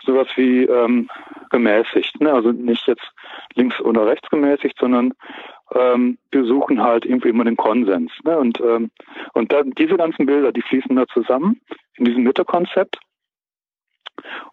sowas 0.06 0.28
wie 0.36 0.64
ähm, 0.64 1.10
gemäßigt, 1.50 2.20
ne? 2.22 2.34
also 2.34 2.52
nicht 2.52 2.88
jetzt 2.88 3.08
links 3.56 3.80
oder 3.82 4.08
rechts 4.08 4.30
gemäßigt, 4.30 4.78
sondern 4.80 5.14
ähm, 5.74 6.18
wir 6.32 6.46
suchen 6.46 6.82
halt 6.82 7.06
irgendwie 7.06 7.30
immer 7.30 7.44
den 7.44 7.58
Konsens. 7.58 8.12
Ne? 8.24 8.38
Und, 8.38 8.60
ähm, 8.62 8.92
und 9.34 9.52
dann 9.52 9.72
diese 9.72 9.98
ganzen 9.98 10.26
Bilder, 10.26 10.52
die 10.52 10.62
fließen 10.62 10.96
da 10.96 11.06
zusammen 11.08 11.62
in 11.96 12.06
diesem 12.06 12.24
Mitte-Konzept. 12.24 12.98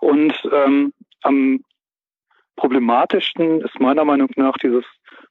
Und 0.00 0.34
ähm, 0.52 0.92
am 1.22 1.60
problematischsten 2.56 3.62
ist 3.62 3.80
meiner 3.80 4.04
Meinung 4.04 4.28
nach 4.36 4.56
dieses 4.58 4.84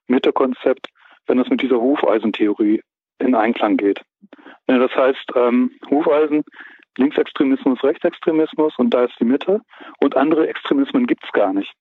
Mitte-Konzept, 0.08 0.88
wenn 1.28 1.40
es 1.40 1.50
mit 1.50 1.62
dieser 1.62 1.80
Hufeisentheorie 1.80 2.82
in 3.20 3.36
Einklang 3.36 3.78
geht. 3.78 4.02
Ja, 4.68 4.78
das 4.78 4.94
heißt, 4.96 5.32
ähm, 5.36 5.72
Hufeisen, 5.90 6.44
Linksextremismus, 6.98 7.84
Rechtsextremismus 7.84 8.74
und 8.78 8.94
da 8.94 9.06
ist 9.06 9.20
die 9.20 9.26
Mitte 9.26 9.62
und 10.00 10.16
andere 10.16 10.48
Extremismen 10.48 11.08
gibt's 11.08 11.32
gar 11.32 11.54
nicht. 11.54 11.74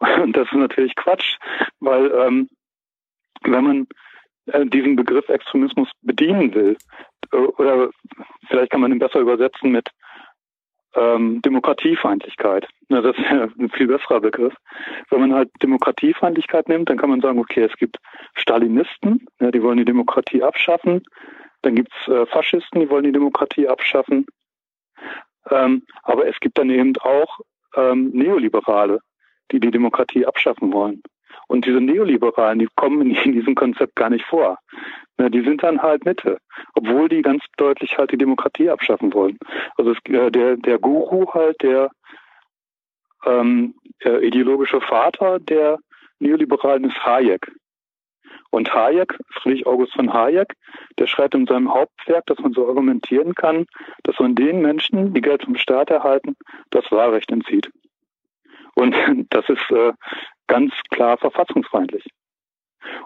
Und 0.00 0.36
das 0.36 0.46
ist 0.48 0.58
natürlich 0.58 0.94
Quatsch, 0.94 1.38
weil 1.80 2.12
ähm, 2.12 2.50
wenn 3.42 3.64
man 3.64 3.86
äh, 4.46 4.66
diesen 4.66 4.94
Begriff 4.94 5.28
Extremismus 5.28 5.88
bedienen 6.02 6.54
will, 6.54 6.76
äh, 7.32 7.36
oder 7.36 7.88
vielleicht 8.48 8.72
kann 8.72 8.82
man 8.82 8.92
ihn 8.92 8.98
besser 8.98 9.20
übersetzen 9.20 9.70
mit 9.72 9.88
ähm, 10.96 11.42
Demokratiefeindlichkeit. 11.42 12.66
Na, 12.88 13.00
das 13.00 13.16
ist 13.16 13.24
ja 13.24 13.48
ein 13.58 13.70
viel 13.70 13.86
besserer 13.86 14.20
Begriff. 14.20 14.54
Wenn 15.10 15.20
man 15.20 15.34
halt 15.34 15.50
Demokratiefeindlichkeit 15.62 16.68
nimmt, 16.68 16.88
dann 16.88 16.98
kann 16.98 17.10
man 17.10 17.20
sagen, 17.20 17.38
okay, 17.38 17.62
es 17.62 17.76
gibt 17.76 17.98
Stalinisten, 18.34 19.26
ja, 19.40 19.50
die 19.50 19.62
wollen 19.62 19.78
die 19.78 19.84
Demokratie 19.84 20.42
abschaffen. 20.42 21.02
Dann 21.62 21.74
gibt's 21.74 21.96
äh, 22.08 22.26
Faschisten, 22.26 22.80
die 22.80 22.90
wollen 22.90 23.04
die 23.04 23.12
Demokratie 23.12 23.68
abschaffen. 23.68 24.26
Ähm, 25.50 25.82
aber 26.02 26.26
es 26.26 26.38
gibt 26.40 26.58
dann 26.58 26.70
eben 26.70 26.96
auch 26.98 27.40
ähm, 27.76 28.10
Neoliberale, 28.12 29.00
die 29.52 29.60
die 29.60 29.70
Demokratie 29.70 30.26
abschaffen 30.26 30.72
wollen. 30.72 31.02
Und 31.48 31.64
diese 31.64 31.80
Neoliberalen, 31.80 32.58
die 32.58 32.68
kommen 32.76 33.10
in 33.10 33.32
diesem 33.32 33.54
Konzept 33.54 33.96
gar 33.96 34.10
nicht 34.10 34.24
vor. 34.24 34.58
Ja, 35.18 35.28
die 35.28 35.42
sind 35.42 35.62
dann 35.62 35.80
halt 35.80 36.04
Mitte, 36.04 36.38
obwohl 36.74 37.08
die 37.08 37.22
ganz 37.22 37.42
deutlich 37.56 37.96
halt 37.96 38.12
die 38.12 38.18
Demokratie 38.18 38.68
abschaffen 38.68 39.14
wollen. 39.14 39.38
Also 39.76 39.92
es, 39.92 39.98
äh, 40.12 40.30
der, 40.30 40.56
der 40.56 40.78
Guru 40.78 41.32
halt, 41.32 41.62
der 41.62 41.90
ähm, 43.24 43.74
äh, 44.04 44.26
ideologische 44.26 44.80
Vater 44.80 45.38
der 45.38 45.78
Neoliberalen 46.18 46.84
ist 46.84 47.04
Hayek. 47.04 47.50
Und 48.50 48.72
Hayek, 48.72 49.18
Friedrich 49.30 49.66
August 49.66 49.94
von 49.94 50.12
Hayek, 50.12 50.54
der 50.98 51.06
schreibt 51.06 51.34
in 51.34 51.46
seinem 51.46 51.72
Hauptwerk, 51.72 52.26
dass 52.26 52.38
man 52.38 52.52
so 52.52 52.68
argumentieren 52.68 53.34
kann, 53.34 53.66
dass 54.02 54.18
man 54.18 54.34
den 54.34 54.60
Menschen, 54.60 55.14
die 55.14 55.20
Geld 55.20 55.44
vom 55.44 55.56
Staat 55.56 55.90
erhalten, 55.90 56.36
das 56.70 56.90
Wahlrecht 56.90 57.30
entzieht. 57.30 57.70
Und 58.76 58.94
das 59.30 59.48
ist 59.48 59.70
äh, 59.70 59.92
ganz 60.46 60.72
klar 60.90 61.18
verfassungsfeindlich. 61.18 62.04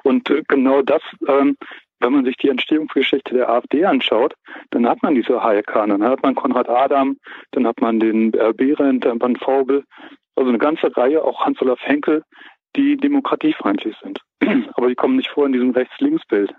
Und 0.03 0.29
äh, 0.31 0.43
genau 0.47 0.83
das, 0.83 1.03
ähm, 1.27 1.57
wenn 2.01 2.13
man 2.13 2.25
sich 2.25 2.37
die 2.37 2.49
Entstehungsgeschichte 2.49 3.35
der 3.35 3.49
AfD 3.49 3.85
anschaut, 3.85 4.35
dann 4.71 4.89
hat 4.89 5.03
man 5.03 5.15
diese 5.15 5.43
Hayekaner, 5.43 5.99
dann 5.99 6.11
hat 6.11 6.23
man 6.23 6.35
Konrad 6.35 6.69
Adam, 6.69 7.17
dann 7.53 7.67
hat 7.67 7.81
man 7.81 8.01
den 8.01 8.33
äh, 8.35 8.53
Behrendt, 8.55 9.05
dann 9.05 9.21
Van 9.21 9.37
Faubel, 9.37 9.85
also 10.37 10.49
eine 10.49 10.59
ganze 10.59 10.95
Reihe, 10.97 11.23
auch 11.23 11.45
Hans-Olaf 11.45 11.81
Henkel, 11.83 12.23
die 12.77 12.97
demokratiefeindlich 12.97 13.97
sind. 14.03 14.21
Aber 14.75 14.89
die 14.89 14.95
kommen 14.95 15.17
nicht 15.17 15.31
vor 15.31 15.47
in 15.47 15.53
diesem 15.53 15.71
Rechts-Links-Bild. 15.71 16.55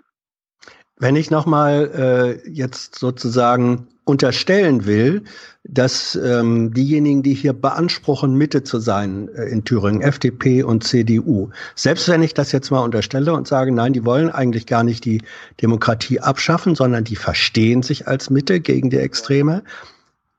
Wenn 1.02 1.16
ich 1.16 1.32
nochmal 1.32 2.38
äh, 2.46 2.48
jetzt 2.48 2.94
sozusagen 2.94 3.88
unterstellen 4.04 4.86
will, 4.86 5.24
dass 5.64 6.14
ähm, 6.14 6.72
diejenigen, 6.72 7.24
die 7.24 7.34
hier 7.34 7.54
beanspruchen, 7.54 8.36
Mitte 8.36 8.62
zu 8.62 8.78
sein 8.78 9.28
äh, 9.34 9.46
in 9.46 9.64
Thüringen, 9.64 10.00
FDP 10.00 10.62
und 10.62 10.84
CDU, 10.84 11.50
selbst 11.74 12.08
wenn 12.08 12.22
ich 12.22 12.34
das 12.34 12.52
jetzt 12.52 12.70
mal 12.70 12.84
unterstelle 12.84 13.32
und 13.32 13.48
sage, 13.48 13.72
nein, 13.72 13.94
die 13.94 14.04
wollen 14.04 14.30
eigentlich 14.30 14.66
gar 14.66 14.84
nicht 14.84 15.04
die 15.04 15.22
Demokratie 15.60 16.20
abschaffen, 16.20 16.76
sondern 16.76 17.02
die 17.02 17.16
verstehen 17.16 17.82
sich 17.82 18.06
als 18.06 18.30
Mitte 18.30 18.60
gegen 18.60 18.88
die 18.88 18.98
Extreme. 18.98 19.64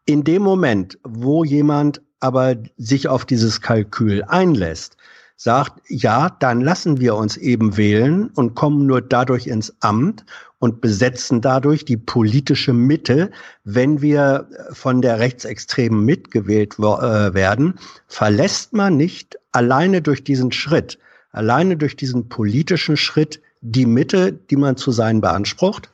In 0.06 0.24
dem 0.24 0.44
Moment, 0.44 0.98
wo 1.04 1.44
jemand 1.44 2.02
aber 2.22 2.56
sich 2.78 3.10
auf 3.10 3.26
dieses 3.26 3.60
Kalkül 3.60 4.24
einlässt, 4.24 4.96
sagt, 5.36 5.82
ja, 5.90 6.30
dann 6.40 6.62
lassen 6.62 7.02
wir 7.02 7.16
uns 7.16 7.36
eben 7.36 7.76
wählen 7.76 8.30
und 8.36 8.56
kommen 8.56 8.86
nur 8.86 9.02
dadurch 9.02 9.48
ins 9.48 9.76
Amt 9.82 10.26
und 10.64 10.80
besetzen 10.80 11.42
dadurch 11.42 11.84
die 11.84 11.98
politische 11.98 12.72
Mitte, 12.72 13.32
wenn 13.66 14.02
wir 14.02 14.48
von 14.72 15.02
der 15.02 15.20
Rechtsextremen 15.20 16.06
mitgewählt 16.06 16.76
äh, 16.80 17.34
werden, 17.34 17.74
verlässt 18.08 18.72
man 18.72 18.96
nicht 18.96 19.38
alleine 19.52 20.02
durch 20.02 20.24
diesen 20.24 20.54
Schritt, 20.54 21.00
alleine 21.34 21.76
durch 21.76 21.98
diesen 21.98 22.30
politischen 22.30 22.96
Schritt 22.96 23.42
die 23.60 23.86
Mitte, 23.86 24.32
die 24.32 24.56
man 24.56 24.78
zu 24.78 24.92
sein 24.92 25.20
beansprucht? 25.20 25.92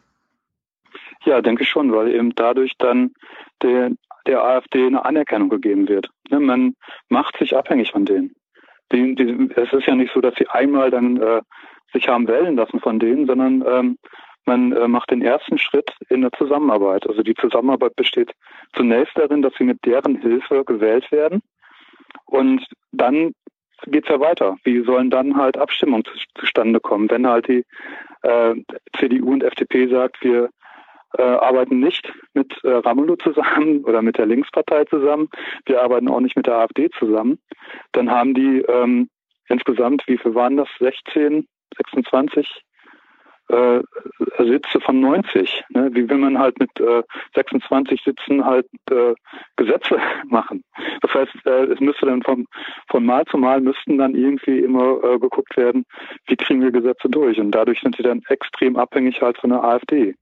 Ja, 1.25 1.41
denke 1.41 1.65
schon, 1.65 1.91
weil 1.91 2.14
eben 2.14 2.35
dadurch 2.35 2.73
dann 2.77 3.09
der, 3.64 3.89
der 4.27 4.43
AfD 4.43 4.85
eine 4.85 5.03
Anerkennung 5.03 5.49
gegeben 5.49 5.88
wird. 5.88 6.11
Ne, 6.30 6.39
man 6.39 6.75
macht 7.07 7.35
sich 7.39 7.57
abhängig 7.57 7.91
von 7.91 8.06
denen. 8.06 8.35
Die, 8.91 9.15
die, 9.15 9.49
es 9.56 9.73
ist 9.73 9.88
ja 9.88 9.95
nicht 9.95 10.14
so, 10.14 10.22
dass 10.22 10.35
sie 10.35 10.48
einmal 10.48 10.91
dann 10.91 11.17
äh, 11.17 11.41
sich 11.91 12.07
haben 12.07 12.27
wählen 12.27 12.56
lassen 12.56 12.80
von 12.80 12.99
denen, 12.99 13.25
sondern 13.25 13.64
ähm, 13.67 13.98
man 14.49 14.73
äh, 14.73 14.87
macht 14.87 15.11
den 15.11 15.21
ersten 15.21 15.57
Schritt 15.59 15.93
in 16.09 16.21
der 16.21 16.31
Zusammenarbeit. 16.31 17.07
Also 17.07 17.21
die 17.21 17.35
Zusammenarbeit 17.35 17.95
besteht 17.95 18.31
zunächst 18.73 19.15
darin, 19.15 19.43
dass 19.43 19.53
sie 19.57 19.63
mit 19.63 19.85
deren 19.85 20.19
Hilfe 20.19 20.65
gewählt 20.65 21.11
werden. 21.11 21.41
Und 22.25 22.65
dann 22.91 23.33
geht 23.85 24.05
es 24.05 24.09
ja 24.09 24.19
weiter. 24.19 24.57
Wie 24.63 24.83
sollen 24.83 25.11
dann 25.11 25.37
halt 25.37 25.55
Abstimmungen 25.57 26.03
zu, 26.03 26.13
zustande 26.35 26.79
kommen, 26.79 27.09
wenn 27.11 27.27
halt 27.27 27.47
die 27.47 27.63
äh, 28.23 28.55
CDU 28.97 29.31
und 29.33 29.43
FDP 29.43 29.87
sagt, 29.87 30.21
wir 30.23 30.49
äh, 31.17 31.21
arbeiten 31.21 31.79
nicht 31.79 32.11
mit 32.33 32.51
äh, 32.63 32.71
Ramelow 32.71 33.17
zusammen 33.17 33.83
oder 33.87 34.01
mit 34.01 34.17
der 34.17 34.25
Linkspartei 34.25 34.85
zusammen, 34.85 35.29
wir 35.67 35.81
arbeiten 35.81 36.09
auch 36.09 36.19
nicht 36.19 36.35
mit 36.35 36.47
der 36.47 36.55
AfD 36.55 36.89
zusammen, 36.97 37.39
dann 37.91 38.09
haben 38.09 38.33
die 38.33 38.61
ähm, 38.67 39.09
insgesamt, 39.47 40.03
wie 40.07 40.17
viel 40.17 40.33
waren 40.33 40.57
das, 40.57 40.69
16, 40.79 41.47
26 41.77 42.63
äh, 43.49 43.81
Sitze 44.37 44.79
von 44.81 44.99
90. 44.99 45.63
Ne? 45.69 45.89
Wie 45.93 46.09
will 46.09 46.17
man 46.17 46.37
halt 46.37 46.59
mit 46.59 46.79
äh, 46.79 47.03
26 47.35 48.01
Sitzen 48.03 48.45
halt 48.45 48.67
äh, 48.89 49.13
Gesetze 49.57 49.99
machen? 50.27 50.63
Das 51.01 51.13
heißt, 51.13 51.45
äh, 51.45 51.65
es 51.65 51.79
müsste 51.79 52.05
dann 52.05 52.21
vom, 52.21 52.45
von 52.89 53.05
Mal 53.05 53.25
zu 53.25 53.37
Mal 53.37 53.61
müssten 53.61 53.97
dann 53.97 54.15
irgendwie 54.15 54.59
immer 54.59 55.03
äh, 55.03 55.19
geguckt 55.19 55.55
werden, 55.57 55.85
wie 56.27 56.35
kriegen 56.35 56.61
wir 56.61 56.71
Gesetze 56.71 57.09
durch? 57.09 57.39
Und 57.39 57.51
dadurch 57.51 57.81
sind 57.81 57.95
sie 57.95 58.03
dann 58.03 58.21
extrem 58.29 58.77
abhängig 58.77 59.21
halt 59.21 59.37
von 59.37 59.49
der 59.49 59.63
AfD. 59.63 60.15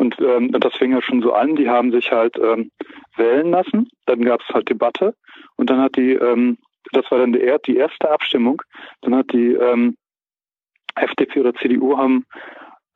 Und 0.00 0.18
ähm, 0.18 0.50
das 0.52 0.74
fing 0.76 0.92
ja 0.92 1.02
schon 1.02 1.20
so 1.20 1.34
an, 1.34 1.56
die 1.56 1.68
haben 1.68 1.92
sich 1.92 2.10
halt 2.10 2.38
ähm, 2.38 2.70
wählen 3.16 3.50
lassen, 3.50 3.86
dann 4.06 4.24
gab 4.24 4.40
es 4.40 4.48
halt 4.48 4.68
Debatte 4.70 5.14
und 5.56 5.68
dann 5.68 5.78
hat 5.78 5.94
die, 5.94 6.14
ähm, 6.14 6.56
das 6.92 7.04
war 7.10 7.18
dann 7.18 7.34
die, 7.34 7.54
die 7.66 7.76
erste 7.76 8.10
Abstimmung, 8.10 8.62
dann 9.02 9.14
hat 9.14 9.30
die 9.30 9.52
ähm, 9.52 9.96
FDP 10.94 11.40
oder 11.40 11.54
CDU 11.54 11.96
haben 11.96 12.26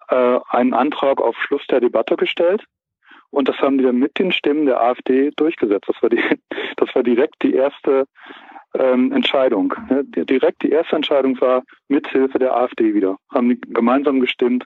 äh, 0.09 0.39
einen 0.49 0.75
Antrag 0.75 1.21
auf 1.21 1.37
Schluss 1.37 1.67
der 1.69 1.81
Debatte 1.81 2.17
gestellt 2.17 2.65
und 3.35 3.49
das 3.49 3.59
haben 3.59 3.79
die 3.79 3.85
dann 3.85 3.99
mit 3.99 4.17
den 4.19 4.31
Stimmen 4.31 4.67
der 4.67 4.81
AfD 4.81 5.33
durchgesetzt. 5.35 5.89
Das 5.89 6.01
war, 6.01 6.09
die, 6.09 6.23
das 6.77 6.95
war 6.95 7.03
direkt 7.03 7.43
die 7.43 7.55
erste 7.55 8.07
ähm, 8.79 9.11
Entscheidung. 9.11 9.75
Ne? 9.91 10.05
Direkt 10.05 10.63
die 10.63 10.71
erste 10.71 10.95
Entscheidung 10.95 11.41
war 11.41 11.65
mit 11.89 12.07
Hilfe 12.09 12.39
der 12.39 12.57
AfD 12.57 12.95
wieder. 12.95 13.17
Haben 13.33 13.49
die 13.49 13.61
gemeinsam 13.61 14.21
gestimmt 14.21 14.65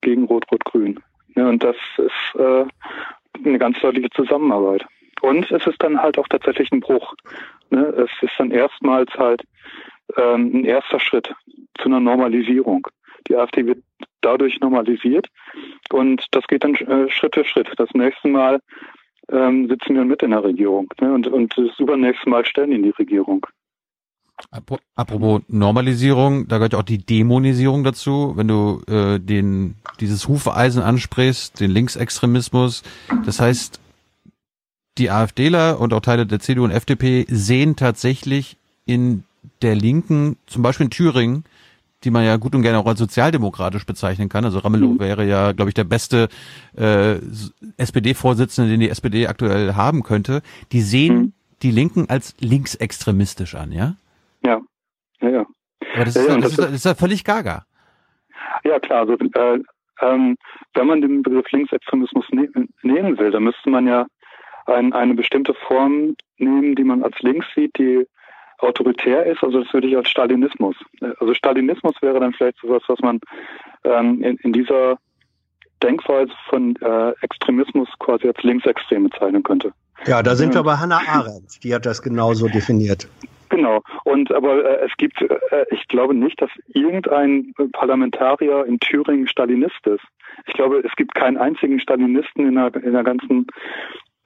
gegen 0.00 0.24
Rot-Rot-Grün. 0.24 0.98
Ne? 1.34 1.46
Und 1.46 1.62
das 1.62 1.76
ist 1.98 2.40
äh, 2.40 2.64
eine 3.44 3.58
ganz 3.58 3.78
deutliche 3.80 4.08
Zusammenarbeit. 4.10 4.86
Und 5.20 5.50
es 5.50 5.66
ist 5.66 5.82
dann 5.82 6.00
halt 6.00 6.18
auch 6.18 6.28
tatsächlich 6.28 6.72
ein 6.72 6.80
Bruch. 6.80 7.14
Ne? 7.68 7.80
Es 7.80 8.10
ist 8.22 8.32
dann 8.38 8.50
erstmals 8.50 9.12
halt 9.18 9.42
ähm, 10.16 10.50
ein 10.54 10.64
erster 10.64 11.00
Schritt 11.00 11.34
zu 11.78 11.86
einer 11.86 12.00
Normalisierung. 12.00 12.86
Die 13.28 13.36
AfD 13.36 13.66
wird 13.66 13.82
dadurch 14.20 14.60
normalisiert 14.60 15.28
und 15.90 16.24
das 16.32 16.46
geht 16.46 16.64
dann 16.64 16.74
äh, 16.74 17.10
Schritt 17.10 17.34
für 17.34 17.44
Schritt. 17.44 17.68
Das 17.76 17.90
nächste 17.94 18.28
Mal 18.28 18.60
ähm, 19.30 19.68
sitzen 19.68 19.94
wir 19.94 20.04
mit 20.04 20.22
in 20.22 20.30
der 20.30 20.44
Regierung 20.44 20.92
ne? 21.00 21.12
und, 21.12 21.26
und 21.26 21.56
das 21.56 21.78
übernächste 21.78 22.28
Mal 22.28 22.44
stellen 22.44 22.70
die 22.70 22.76
in 22.76 22.82
die 22.82 22.90
Regierung. 22.90 23.46
Apropos 24.94 25.40
Normalisierung, 25.48 26.46
da 26.46 26.58
gehört 26.58 26.74
auch 26.74 26.82
die 26.82 26.98
Dämonisierung 26.98 27.84
dazu, 27.84 28.34
wenn 28.36 28.48
du 28.48 28.82
äh, 28.86 29.18
den 29.18 29.76
dieses 29.98 30.28
Hufeisen 30.28 30.82
ansprichst, 30.82 31.58
den 31.58 31.70
Linksextremismus. 31.70 32.82
Das 33.24 33.40
heißt, 33.40 33.80
die 34.98 35.10
AfDler 35.10 35.80
und 35.80 35.94
auch 35.94 36.00
Teile 36.00 36.26
der 36.26 36.40
CDU 36.40 36.64
und 36.64 36.70
FDP 36.70 37.24
sehen 37.28 37.76
tatsächlich 37.76 38.58
in 38.84 39.24
der 39.62 39.74
Linken, 39.74 40.36
zum 40.46 40.62
Beispiel 40.62 40.84
in 40.84 40.90
Thüringen, 40.90 41.44
die 42.04 42.10
man 42.10 42.24
ja 42.24 42.36
gut 42.36 42.54
und 42.54 42.62
gerne 42.62 42.78
auch 42.78 42.86
als 42.86 42.98
sozialdemokratisch 42.98 43.86
bezeichnen 43.86 44.28
kann. 44.28 44.44
Also 44.44 44.58
Ramelow 44.58 44.94
mhm. 44.94 45.00
wäre 45.00 45.26
ja, 45.26 45.52
glaube 45.52 45.70
ich, 45.70 45.74
der 45.74 45.84
beste 45.84 46.28
äh, 46.76 47.16
SPD-Vorsitzende, 47.76 48.70
den 48.70 48.80
die 48.80 48.90
SPD 48.90 49.26
aktuell 49.26 49.74
haben 49.74 50.02
könnte. 50.02 50.42
Die 50.72 50.82
sehen 50.82 51.16
mhm. 51.16 51.32
die 51.62 51.70
Linken 51.70 52.08
als 52.08 52.36
linksextremistisch 52.40 53.54
an, 53.54 53.72
ja? 53.72 53.96
Ja, 54.44 54.60
ja, 55.20 55.28
ja. 55.28 55.46
Aber 55.94 56.04
das, 56.04 56.14
ja, 56.14 56.22
ist, 56.22 56.28
ja, 56.28 56.36
das, 56.38 56.50
ist, 56.50 56.58
das 56.58 56.72
ist 56.72 56.84
ja 56.84 56.94
völlig 56.94 57.24
gaga. 57.24 57.64
Ja, 58.64 58.78
klar. 58.78 59.00
Also, 59.00 59.14
äh, 59.14 59.58
ähm, 60.02 60.36
wenn 60.74 60.86
man 60.86 61.00
den 61.00 61.22
Begriff 61.22 61.50
Linksextremismus 61.50 62.26
ne 62.30 62.48
nehmen 62.82 63.18
will, 63.18 63.30
dann 63.30 63.44
müsste 63.44 63.70
man 63.70 63.86
ja 63.86 64.06
ein, 64.66 64.92
eine 64.92 65.14
bestimmte 65.14 65.54
Form 65.54 66.16
nehmen, 66.38 66.74
die 66.74 66.84
man 66.84 67.02
als 67.02 67.18
links 67.20 67.46
sieht, 67.54 67.76
die 67.78 68.06
autoritär 68.58 69.26
ist, 69.26 69.42
also 69.42 69.62
das 69.62 69.72
würde 69.72 69.88
ich 69.88 69.96
als 69.96 70.08
Stalinismus. 70.08 70.76
Also 71.20 71.34
Stalinismus 71.34 71.94
wäre 72.00 72.20
dann 72.20 72.32
vielleicht 72.32 72.58
sowas, 72.58 72.82
was 72.88 72.98
man 73.00 73.20
ähm, 73.84 74.22
in, 74.22 74.36
in 74.38 74.52
dieser 74.52 74.98
Denkweise 75.82 76.32
von 76.48 76.76
äh, 76.76 77.12
Extremismus 77.20 77.88
quasi 77.98 78.28
als 78.28 78.42
linksextrem 78.42 79.04
bezeichnen 79.04 79.42
könnte. 79.42 79.72
Ja, 80.06 80.22
da 80.22 80.34
sind 80.34 80.54
wir 80.54 80.62
bei 80.62 80.76
Hannah 80.76 81.00
Arendt, 81.06 81.62
die 81.62 81.74
hat 81.74 81.86
das 81.86 82.02
genauso 82.02 82.48
definiert. 82.54 83.08
Genau. 83.48 83.82
Und 84.04 84.32
aber 84.32 84.64
äh, 84.64 84.86
es 84.86 84.92
gibt, 84.96 85.20
äh, 85.22 85.64
ich 85.70 85.86
glaube 85.88 86.14
nicht, 86.14 86.40
dass 86.40 86.50
irgendein 86.68 87.52
Parlamentarier 87.72 88.64
in 88.66 88.80
Thüringen 88.80 89.28
Stalinist 89.28 89.86
ist. 89.86 90.04
Ich 90.46 90.54
glaube, 90.54 90.82
es 90.84 90.94
gibt 90.96 91.14
keinen 91.14 91.36
einzigen 91.36 91.80
Stalinisten 91.80 92.46
in 92.46 92.54
der, 92.56 92.74
in 92.74 92.92
der 92.92 93.04
ganzen 93.04 93.46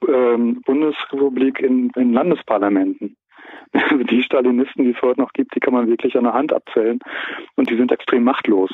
ähm, 0.07 0.61
Bundesrepublik 0.65 1.59
in, 1.59 1.91
in 1.95 2.13
Landesparlamenten. 2.13 3.15
Die 4.09 4.23
Stalinisten, 4.23 4.83
die 4.83 4.91
es 4.91 5.01
heute 5.01 5.21
noch 5.21 5.33
gibt, 5.33 5.55
die 5.55 5.59
kann 5.59 5.73
man 5.73 5.87
wirklich 5.87 6.17
an 6.17 6.23
der 6.23 6.33
Hand 6.33 6.53
abzählen 6.53 6.99
und 7.55 7.69
die 7.69 7.77
sind 7.77 7.91
extrem 7.91 8.23
machtlos. 8.23 8.71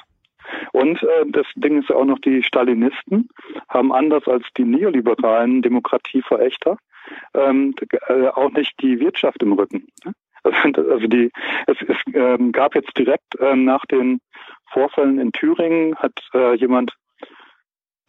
Und 0.72 1.02
äh, 1.04 1.26
das 1.28 1.46
Ding 1.56 1.80
ist 1.80 1.90
ja 1.90 1.96
auch 1.96 2.06
noch, 2.06 2.20
die 2.20 2.42
Stalinisten 2.42 3.30
haben 3.70 3.92
anders 3.92 4.28
als 4.28 4.46
die 4.58 4.64
neoliberalen 4.64 5.62
Demokratieverächter 5.62 6.78
ähm, 7.34 7.74
äh, 8.08 8.28
auch 8.28 8.52
nicht 8.52 8.74
die 8.82 9.00
Wirtschaft 9.00 9.42
im 9.44 9.54
Rücken. 9.54 9.88
Also 10.44 11.08
die, 11.08 11.30
es, 11.66 11.76
es 11.86 11.98
ähm, 12.14 12.54
gab 12.54 12.74
jetzt 12.74 12.98
direkt 12.98 13.36
ähm, 13.42 13.66
nach 13.66 13.86
den 13.88 14.22
Vorfällen 14.72 15.20
in 15.20 15.34
Thüringen 15.34 15.98
hat 15.98 16.14
äh, 16.34 16.56
jemand 16.56 16.94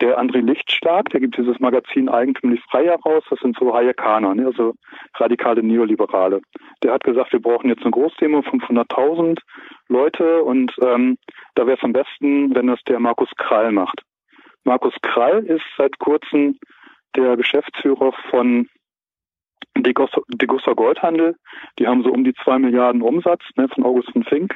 der 0.01 0.19
André 0.19 0.41
Lichtschlag, 0.41 1.09
der 1.11 1.21
gibt 1.21 1.37
dieses 1.37 1.59
Magazin 1.59 2.09
Eigentümlich 2.09 2.61
frei 2.71 2.85
heraus, 2.85 3.25
das 3.31 3.41
sind 3.41 3.57
so 3.59 3.75
Hayekaner, 3.75 4.35
ne, 4.35 4.47
also 4.47 4.75
radikale 5.17 5.63
Neoliberale. 5.63 6.41
Der 6.83 6.93
hat 6.93 7.05
gesagt, 7.05 7.33
wir 7.33 7.43
brauchen 7.43 7.69
jetzt 7.69 7.83
eine 7.83 7.91
Großdemo, 7.91 8.41
500.000 8.41 9.41
Leute 9.89 10.43
und 10.43 10.73
ähm, 10.83 11.19
da 11.55 11.67
wäre 11.67 11.77
es 11.77 11.85
am 11.85 11.93
besten, 11.93 12.55
wenn 12.55 12.69
das 12.69 12.81
der 12.87 13.01
Markus 13.01 13.31
Krall 13.37 13.73
macht. 13.73 14.03
Markus 14.65 14.95
Krall 15.03 15.45
ist 15.45 15.65
seit 15.77 15.99
kurzem 15.99 16.59
der 17.17 17.37
Geschäftsführer 17.37 18.13
von 18.31 18.69
Degussa 19.77 20.73
Goldhandel. 20.73 21.37
Die 21.79 21.87
haben 21.87 22.03
so 22.03 22.11
um 22.11 22.25
die 22.25 22.35
zwei 22.45 22.59
Milliarden 22.59 23.03
Umsatz 23.03 23.43
ne, 23.57 23.69
von 23.69 23.85
August 23.85 24.11
von 24.13 24.25
Fink. 24.25 24.55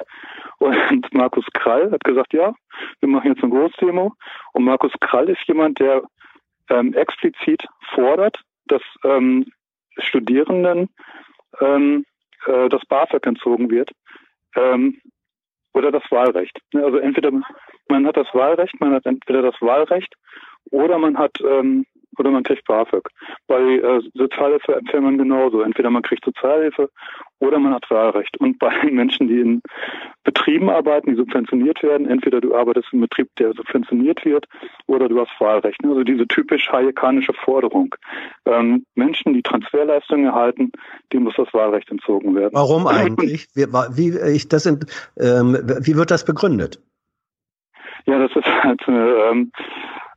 Und 0.58 1.12
Markus 1.12 1.44
Krall 1.54 1.90
hat 1.90 2.04
gesagt, 2.04 2.32
ja, 2.32 2.54
wir 3.00 3.08
machen 3.08 3.32
jetzt 3.32 3.42
eine 3.42 3.52
Großdemo. 3.52 4.14
Und 4.52 4.64
Markus 4.64 4.92
Krall 5.00 5.28
ist 5.28 5.42
jemand, 5.46 5.78
der 5.80 6.02
ähm, 6.70 6.94
explizit 6.94 7.64
fordert, 7.94 8.38
dass 8.66 8.82
ähm, 9.04 9.46
Studierenden 9.98 10.88
ähm, 11.60 12.04
äh, 12.46 12.68
das 12.68 12.84
BAföG 12.86 13.26
entzogen 13.26 13.70
wird 13.70 13.90
ähm, 14.56 15.00
oder 15.74 15.90
das 15.90 16.04
Wahlrecht. 16.10 16.58
Ne, 16.72 16.84
also 16.84 16.98
entweder 16.98 17.30
man 17.88 18.06
hat 18.06 18.16
das 18.16 18.28
Wahlrecht, 18.32 18.80
man 18.80 18.94
hat 18.94 19.06
entweder 19.06 19.42
das 19.42 19.60
Wahlrecht 19.60 20.14
oder 20.70 20.98
man 20.98 21.18
hat 21.18 21.38
ähm, 21.40 21.86
oder 22.18 22.30
man 22.30 22.42
kriegt 22.42 22.66
BAföG. 22.66 23.08
Bei 23.46 23.60
äh, 23.60 24.00
Sozialhilfe 24.14 24.74
empfiehlt 24.74 25.02
man 25.02 25.18
genauso. 25.18 25.62
Entweder 25.62 25.90
man 25.90 26.02
kriegt 26.02 26.24
Sozialhilfe 26.24 26.88
oder 27.38 27.58
man 27.58 27.74
hat 27.74 27.90
Wahlrecht. 27.90 28.38
Und 28.38 28.58
bei 28.58 28.72
Menschen, 28.90 29.28
die 29.28 29.40
in 29.40 29.62
Betrieben 30.24 30.70
arbeiten, 30.70 31.10
die 31.10 31.16
subventioniert 31.16 31.82
werden, 31.82 32.08
entweder 32.08 32.40
du 32.40 32.54
arbeitest 32.54 32.88
im 32.92 33.00
Betrieb, 33.00 33.28
der 33.38 33.52
subventioniert 33.54 34.24
wird, 34.24 34.46
oder 34.86 35.08
du 35.08 35.20
hast 35.20 35.32
Wahlrecht. 35.40 35.80
Also 35.84 36.04
diese 36.04 36.26
typisch 36.28 36.70
hayekanische 36.70 37.32
Forderung. 37.44 37.94
Ähm, 38.46 38.84
Menschen, 38.94 39.34
die 39.34 39.42
Transferleistungen 39.42 40.26
erhalten, 40.26 40.70
dem 41.12 41.24
muss 41.24 41.34
das 41.36 41.52
Wahlrecht 41.52 41.90
entzogen 41.90 42.34
werden. 42.34 42.52
Warum 42.52 42.86
eigentlich? 42.86 43.48
Wie, 43.54 43.66
wie, 43.66 44.36
ich, 44.36 44.48
das 44.48 44.62
sind, 44.62 44.86
ähm, 45.18 45.54
wie 45.80 45.96
wird 45.96 46.10
das 46.10 46.24
begründet? 46.24 46.80
Ja, 48.06 48.18
das 48.18 48.34
ist 48.34 48.46
halt 48.46 48.86
eine, 48.88 49.14
ähm, 49.30 49.52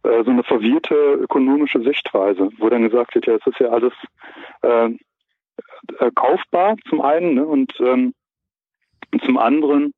äh, 0.03 0.23
so 0.23 0.31
eine 0.31 0.43
verwirrte 0.43 0.95
ökonomische 0.95 1.81
Sichtweise, 1.81 2.49
wo 2.57 2.69
dann 2.69 2.83
gesagt 2.83 3.15
wird, 3.15 3.27
ja, 3.27 3.35
es 3.35 3.47
ist 3.47 3.59
ja 3.59 3.69
alles 3.69 3.93
äh, 4.61 4.89
äh, 5.99 6.11
kaufbar 6.15 6.75
zum 6.89 7.01
einen 7.01 7.35
ne, 7.35 7.45
und 7.45 7.73
ähm, 7.79 8.13
zum 9.23 9.37
anderen 9.37 9.93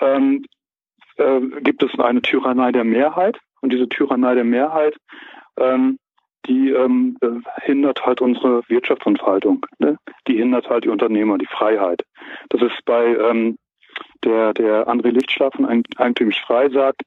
ähm, 0.00 0.44
äh, 1.16 1.40
gibt 1.60 1.82
es 1.82 1.98
eine 1.98 2.22
Tyrannei 2.22 2.72
der 2.72 2.84
Mehrheit 2.84 3.38
und 3.60 3.72
diese 3.72 3.88
Tyrannei 3.88 4.34
der 4.34 4.44
Mehrheit, 4.44 4.96
ähm, 5.58 5.98
die 6.46 6.70
ähm, 6.70 7.16
äh, 7.20 7.40
hindert 7.62 8.04
halt 8.04 8.20
unsere 8.20 8.62
Wirtschaftsentfaltung. 8.68 9.66
Ne? 9.78 9.98
Die 10.28 10.36
hindert 10.36 10.68
halt 10.68 10.84
die 10.84 10.88
Unternehmer, 10.88 11.38
die 11.38 11.46
Freiheit. 11.46 12.04
Das 12.50 12.62
ist 12.62 12.84
bei 12.84 13.06
ähm, 13.06 13.58
der, 14.24 14.52
der 14.54 14.88
André 14.88 15.10
Lichtschlag 15.10 15.54
von 15.54 15.66
Eigentümlich 15.96 16.40
Frei 16.40 16.68
sagt, 16.70 17.02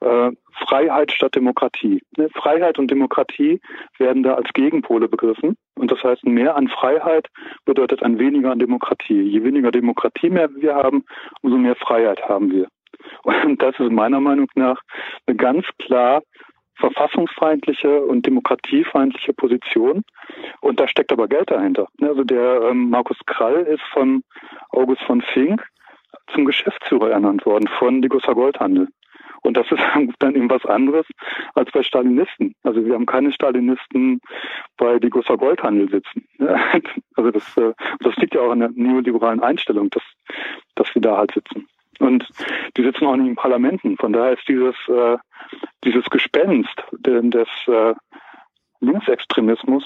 äh, 0.00 0.30
Freiheit 0.66 1.12
statt 1.12 1.34
Demokratie. 1.34 2.02
Ne? 2.16 2.28
Freiheit 2.34 2.78
und 2.78 2.90
Demokratie 2.90 3.60
werden 3.98 4.22
da 4.22 4.34
als 4.34 4.52
Gegenpole 4.52 5.08
begriffen. 5.08 5.56
Und 5.74 5.90
das 5.90 6.02
heißt, 6.02 6.24
mehr 6.24 6.56
an 6.56 6.68
Freiheit 6.68 7.28
bedeutet 7.64 8.02
ein 8.02 8.18
weniger 8.18 8.50
an 8.50 8.58
Demokratie. 8.58 9.20
Je 9.22 9.42
weniger 9.42 9.70
Demokratie 9.70 10.30
mehr 10.30 10.54
wir 10.54 10.74
haben, 10.74 11.04
umso 11.42 11.56
mehr 11.56 11.76
Freiheit 11.76 12.22
haben 12.28 12.50
wir. 12.50 12.68
Und 13.22 13.62
das 13.62 13.78
ist 13.78 13.90
meiner 13.90 14.20
Meinung 14.20 14.48
nach 14.54 14.80
eine 15.26 15.36
ganz 15.36 15.64
klar 15.78 16.22
verfassungsfeindliche 16.76 18.02
und 18.02 18.24
demokratiefeindliche 18.24 19.32
Position. 19.32 20.02
Und 20.60 20.78
da 20.78 20.86
steckt 20.86 21.12
aber 21.12 21.28
Geld 21.28 21.50
dahinter. 21.50 21.88
Ne? 21.98 22.08
Also 22.08 22.24
der 22.24 22.62
ähm, 22.70 22.90
Markus 22.90 23.18
Krall 23.26 23.62
ist 23.62 23.82
von 23.92 24.22
August 24.70 25.02
von 25.02 25.22
Fink 25.22 25.64
zum 26.32 26.44
Geschäftsführer 26.44 27.10
ernannt 27.10 27.44
worden 27.46 27.68
von 27.78 28.02
Degussa 28.02 28.32
Goldhandel. 28.32 28.88
Und 29.42 29.56
das 29.56 29.70
ist 29.70 29.80
dann 30.18 30.34
eben 30.34 30.50
was 30.50 30.64
anderes 30.66 31.06
als 31.54 31.70
bei 31.70 31.82
Stalinisten. 31.82 32.54
Also 32.62 32.84
wir 32.84 32.94
haben 32.94 33.06
keine 33.06 33.32
Stalinisten 33.32 34.20
bei 34.76 34.98
Degussa 34.98 35.36
Goldhandel 35.36 35.88
sitzen. 35.90 36.28
Also 37.16 37.32
das, 37.32 37.56
äh, 37.56 37.72
das 37.98 38.14
liegt 38.16 38.34
ja 38.34 38.42
auch 38.42 38.52
an 38.52 38.60
der 38.60 38.70
neoliberalen 38.72 39.40
Einstellung, 39.40 39.90
dass, 39.90 40.04
dass 40.76 40.86
sie 40.94 41.00
da 41.00 41.16
halt 41.16 41.32
sitzen. 41.34 41.66
Und 41.98 42.28
die 42.76 42.84
sitzen 42.84 43.06
auch 43.06 43.16
nicht 43.16 43.26
in 43.26 43.34
Parlamenten. 43.34 43.96
Von 43.96 44.12
daher 44.12 44.34
ist 44.34 44.46
dieses, 44.46 44.76
äh, 44.86 45.16
dieses 45.82 46.04
Gespenst 46.04 46.84
des 46.92 47.48
äh, 47.66 47.94
Linksextremismus 48.78 49.84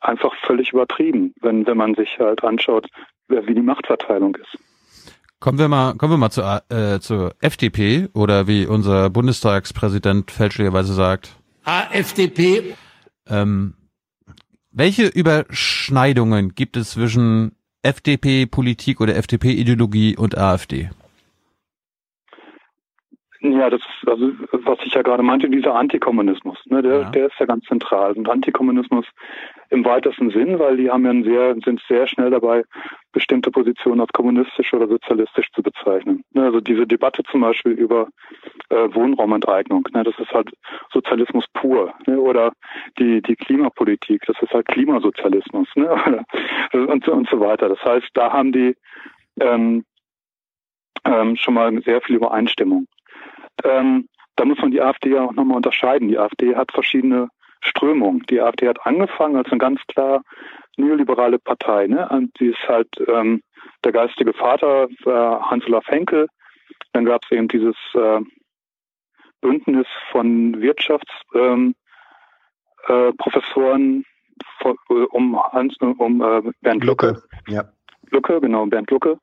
einfach 0.00 0.34
völlig 0.44 0.72
übertrieben, 0.72 1.32
wenn, 1.40 1.64
wenn 1.68 1.76
man 1.76 1.94
sich 1.94 2.18
halt 2.18 2.42
anschaut, 2.42 2.88
wie 3.28 3.54
die 3.54 3.62
Machtverteilung 3.62 4.34
ist. 4.34 4.58
Kommen 5.42 5.58
wir 5.58 5.66
mal, 5.66 5.94
kommen 5.94 6.12
wir 6.12 6.18
mal 6.18 6.30
zur, 6.30 6.62
äh, 6.68 7.00
zur 7.00 7.34
FDP 7.40 8.08
oder 8.12 8.46
wie 8.46 8.64
unser 8.64 9.10
Bundestagspräsident 9.10 10.30
fälschlicherweise 10.30 10.94
sagt. 10.94 11.30
AfDP. 11.64 12.76
Ähm, 13.26 13.74
welche 14.70 15.08
Überschneidungen 15.08 16.54
gibt 16.54 16.76
es 16.76 16.90
zwischen 16.90 17.56
FDP-Politik 17.82 19.00
oder 19.00 19.16
FDP-Ideologie 19.16 20.16
und 20.16 20.38
AfD? 20.38 20.90
Ja, 23.44 23.70
das 23.70 23.80
ist, 23.80 24.08
also 24.08 24.30
was 24.52 24.78
ich 24.84 24.94
ja 24.94 25.02
gerade 25.02 25.24
meinte, 25.24 25.50
dieser 25.50 25.74
Antikommunismus, 25.74 26.58
ne, 26.66 26.80
der, 26.80 27.00
ja. 27.00 27.10
der 27.10 27.26
ist 27.26 27.40
ja 27.40 27.46
ganz 27.46 27.64
zentral. 27.64 28.12
Und 28.12 28.28
Antikommunismus 28.28 29.04
im 29.70 29.84
weitesten 29.84 30.30
Sinn, 30.30 30.60
weil 30.60 30.76
die 30.76 30.88
haben 30.88 31.04
ja 31.04 31.10
einen 31.10 31.24
sehr, 31.24 31.56
sind 31.64 31.82
sehr 31.88 32.06
schnell 32.06 32.30
dabei, 32.30 32.62
bestimmte 33.10 33.50
Positionen 33.50 34.00
als 34.00 34.12
kommunistisch 34.12 34.72
oder 34.72 34.86
sozialistisch 34.86 35.50
zu 35.50 35.60
bezeichnen. 35.60 36.22
Ne, 36.30 36.44
also 36.44 36.60
diese 36.60 36.86
Debatte 36.86 37.24
zum 37.24 37.40
Beispiel 37.40 37.72
über 37.72 38.06
äh, 38.68 38.94
Wohnraumenteignung, 38.94 39.88
ne, 39.92 40.04
das 40.04 40.16
ist 40.20 40.30
halt 40.30 40.52
Sozialismus 40.92 41.44
pur. 41.52 41.92
Ne, 42.06 42.20
oder 42.20 42.52
die, 43.00 43.22
die 43.22 43.34
Klimapolitik, 43.34 44.22
das 44.26 44.40
ist 44.40 44.52
halt 44.52 44.68
Klimasozialismus 44.68 45.66
ne, 45.74 46.24
und, 46.74 47.08
und 47.08 47.28
so 47.28 47.40
weiter. 47.40 47.68
Das 47.68 47.84
heißt, 47.84 48.08
da 48.14 48.32
haben 48.32 48.52
die 48.52 48.76
ähm, 49.40 49.84
ähm, 51.04 51.34
schon 51.34 51.54
mal 51.54 51.82
sehr 51.82 52.00
viel 52.02 52.16
Übereinstimmung. 52.16 52.86
Ähm, 53.64 54.08
da 54.36 54.44
muss 54.44 54.58
man 54.58 54.70
die 54.70 54.80
AfD 54.80 55.10
ja 55.10 55.24
auch 55.24 55.32
nochmal 55.32 55.56
unterscheiden. 55.56 56.08
Die 56.08 56.18
AfD 56.18 56.56
hat 56.56 56.72
verschiedene 56.72 57.28
Strömungen. 57.60 58.22
Die 58.30 58.40
AfD 58.40 58.68
hat 58.68 58.84
angefangen 58.86 59.36
als 59.36 59.50
eine 59.50 59.58
ganz 59.58 59.80
klar 59.88 60.22
neoliberale 60.76 61.38
Partei. 61.38 61.86
Ne? 61.86 62.08
Und 62.08 62.38
die 62.40 62.48
ist 62.48 62.68
halt 62.68 62.88
ähm, 63.06 63.42
der 63.84 63.92
geistige 63.92 64.32
Vater 64.32 64.88
war 65.04 65.50
Hans-Olaf 65.50 65.86
Henkel. 65.86 66.28
Dann 66.92 67.04
gab 67.04 67.22
es 67.24 67.30
eben 67.30 67.48
dieses 67.48 67.76
äh, 67.94 68.20
Bündnis 69.40 69.86
von 70.10 70.60
Wirtschaftsprofessoren 70.60 71.74
ähm, 73.74 74.04
äh, 74.64 75.04
um, 75.10 75.42
Hans, 75.52 75.76
um 75.78 76.22
äh, 76.22 76.42
Bernd 76.60 76.84
Lucke. 76.84 77.22
Ja. 77.48 77.64
Lucke, 78.12 78.40
genau, 78.40 78.66
Bernd 78.66 78.90
Lucke, 78.90 79.18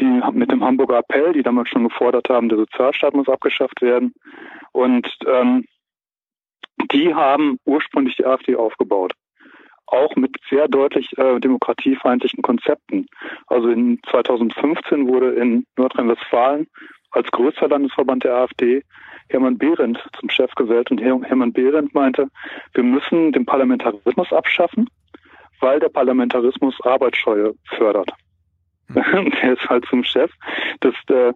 die 0.00 0.20
mit 0.32 0.50
dem 0.50 0.64
Hamburger 0.64 0.98
Appell, 0.98 1.32
die 1.32 1.42
damals 1.42 1.68
schon 1.68 1.84
gefordert 1.84 2.28
haben, 2.28 2.48
der 2.48 2.58
Sozialstaat 2.58 3.14
muss 3.14 3.28
abgeschafft 3.28 3.80
werden. 3.82 4.12
Und 4.72 5.08
ähm, 5.26 5.64
die 6.92 7.14
haben 7.14 7.58
ursprünglich 7.64 8.16
die 8.16 8.26
AfD 8.26 8.56
aufgebaut. 8.56 9.12
Auch 9.86 10.14
mit 10.16 10.36
sehr 10.48 10.68
deutlich 10.68 11.16
äh, 11.18 11.40
demokratiefeindlichen 11.40 12.42
Konzepten. 12.42 13.06
Also 13.48 13.68
in 13.68 14.00
2015 14.10 15.08
wurde 15.08 15.32
in 15.32 15.64
Nordrhein-Westfalen 15.76 16.68
als 17.10 17.30
größter 17.30 17.68
Landesverband 17.68 18.24
der 18.24 18.34
AfD 18.36 18.82
Hermann 19.28 19.58
Behrendt 19.58 19.98
zum 20.18 20.30
Chef 20.30 20.52
gewählt. 20.54 20.90
Und 20.90 21.00
Hermann 21.00 21.52
Behrendt 21.52 21.94
meinte, 21.94 22.28
wir 22.74 22.84
müssen 22.84 23.32
den 23.32 23.46
Parlamentarismus 23.46 24.32
abschaffen, 24.32 24.88
weil 25.60 25.80
der 25.80 25.88
Parlamentarismus 25.88 26.80
Arbeitsscheue 26.82 27.54
fördert. 27.76 28.10
der 29.42 29.52
ist 29.52 29.68
halt 29.68 29.84
zum 29.86 30.04
Chef 30.04 30.30
des, 30.82 30.94
äh, 31.08 31.32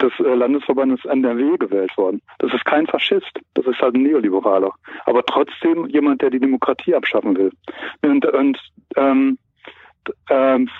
des 0.00 0.12
äh, 0.18 0.34
Landesverbandes 0.34 1.04
NRW 1.04 1.56
gewählt 1.58 1.96
worden. 1.96 2.22
Das 2.38 2.52
ist 2.52 2.64
kein 2.64 2.86
Faschist, 2.86 3.40
das 3.54 3.66
ist 3.66 3.80
halt 3.80 3.94
ein 3.94 4.02
Neoliberaler. 4.02 4.72
Aber 5.04 5.24
trotzdem 5.24 5.86
jemand, 5.86 6.22
der 6.22 6.30
die 6.30 6.40
Demokratie 6.40 6.94
abschaffen 6.94 7.36
will. 7.36 7.52
Und, 8.02 8.24
und 8.26 8.58
ähm, 8.96 9.38
ähm, 10.30 10.70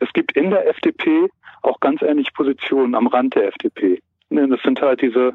es 0.00 0.12
gibt 0.12 0.32
in 0.36 0.50
der 0.50 0.68
FDP 0.68 1.28
auch 1.62 1.78
ganz 1.80 2.02
ähnliche 2.02 2.32
Positionen 2.32 2.94
am 2.94 3.06
Rand 3.06 3.34
der 3.34 3.48
FDP. 3.48 4.00
Das 4.30 4.62
sind 4.62 4.80
halt 4.80 5.02
diese, 5.02 5.32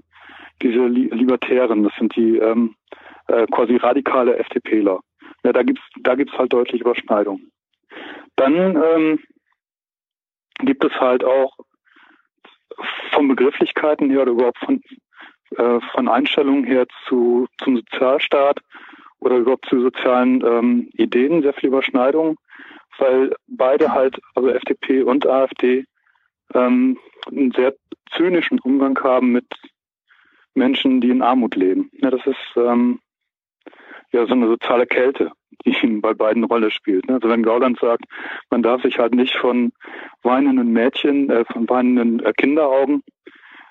diese 0.62 0.86
Li 0.88 1.10
Libertären, 1.14 1.84
das 1.84 1.94
sind 1.98 2.16
die 2.16 2.38
ähm, 2.38 2.76
äh, 3.28 3.46
quasi 3.48 3.78
radikale 3.78 4.38
FDPler. 4.38 5.00
Ja, 5.44 5.54
da 5.54 5.64
gibt's 5.64 5.84
da 6.02 6.16
gibt's 6.16 6.38
halt 6.38 6.52
deutliche 6.52 6.84
Überschneidungen. 6.84 7.52
Dann 8.36 8.56
ähm, 8.56 9.20
gibt 10.60 10.84
es 10.84 10.94
halt 11.00 11.24
auch 11.24 11.58
von 13.12 13.28
Begrifflichkeiten 13.28 14.10
her 14.10 14.24
oder 14.24 14.32
überhaupt 14.32 14.60
von, 14.60 14.82
äh, 15.58 15.80
von 15.92 16.08
Einstellungen 16.08 16.64
her 16.64 16.86
zu, 17.08 17.48
zum 17.64 17.78
Sozialstaat 17.78 18.60
oder 19.20 19.38
überhaupt 19.38 19.68
zu 19.68 19.82
sozialen 19.82 20.44
ähm, 20.46 20.90
Ideen 20.94 21.42
sehr 21.42 21.54
viel 21.54 21.70
Überschneidung, 21.70 22.38
weil 22.98 23.34
beide 23.48 23.92
halt, 23.92 24.20
also 24.36 24.50
FDP 24.50 25.04
und 25.04 25.26
AfD, 25.26 25.86
ähm, 26.54 26.98
einen 27.28 27.52
sehr 27.52 27.74
zynischen 28.16 28.60
Umgang 28.60 28.98
haben 29.04 29.32
mit 29.32 29.48
Menschen, 30.54 31.02
die 31.02 31.10
in 31.10 31.22
Armut 31.22 31.56
leben. 31.56 31.90
Ja, 31.94 32.10
das 32.10 32.26
ist 32.26 32.56
ähm, 32.56 33.00
ja 34.12 34.26
so 34.26 34.34
eine 34.34 34.48
soziale 34.48 34.88
Kälte, 34.88 35.32
die 35.66 35.88
bei 36.02 36.14
beiden 36.14 36.44
Rolle 36.44 36.72
spielt. 36.72 37.08
Ne? 37.08 37.16
Also 37.16 37.30
wenn 37.30 37.44
Gauland 37.44 37.80
sagt, 37.80 38.06
man 38.50 38.64
darf 38.64 38.82
sich 38.82 39.00
halt 39.00 39.14
nicht 39.14 39.36
von 39.36 39.72
weinenden 40.24 40.72
Mädchen, 40.72 41.30
äh, 41.30 41.46
von 41.46 41.70
weinenden 41.70 42.24
äh, 42.26 42.34
Kinderaugen 42.34 43.04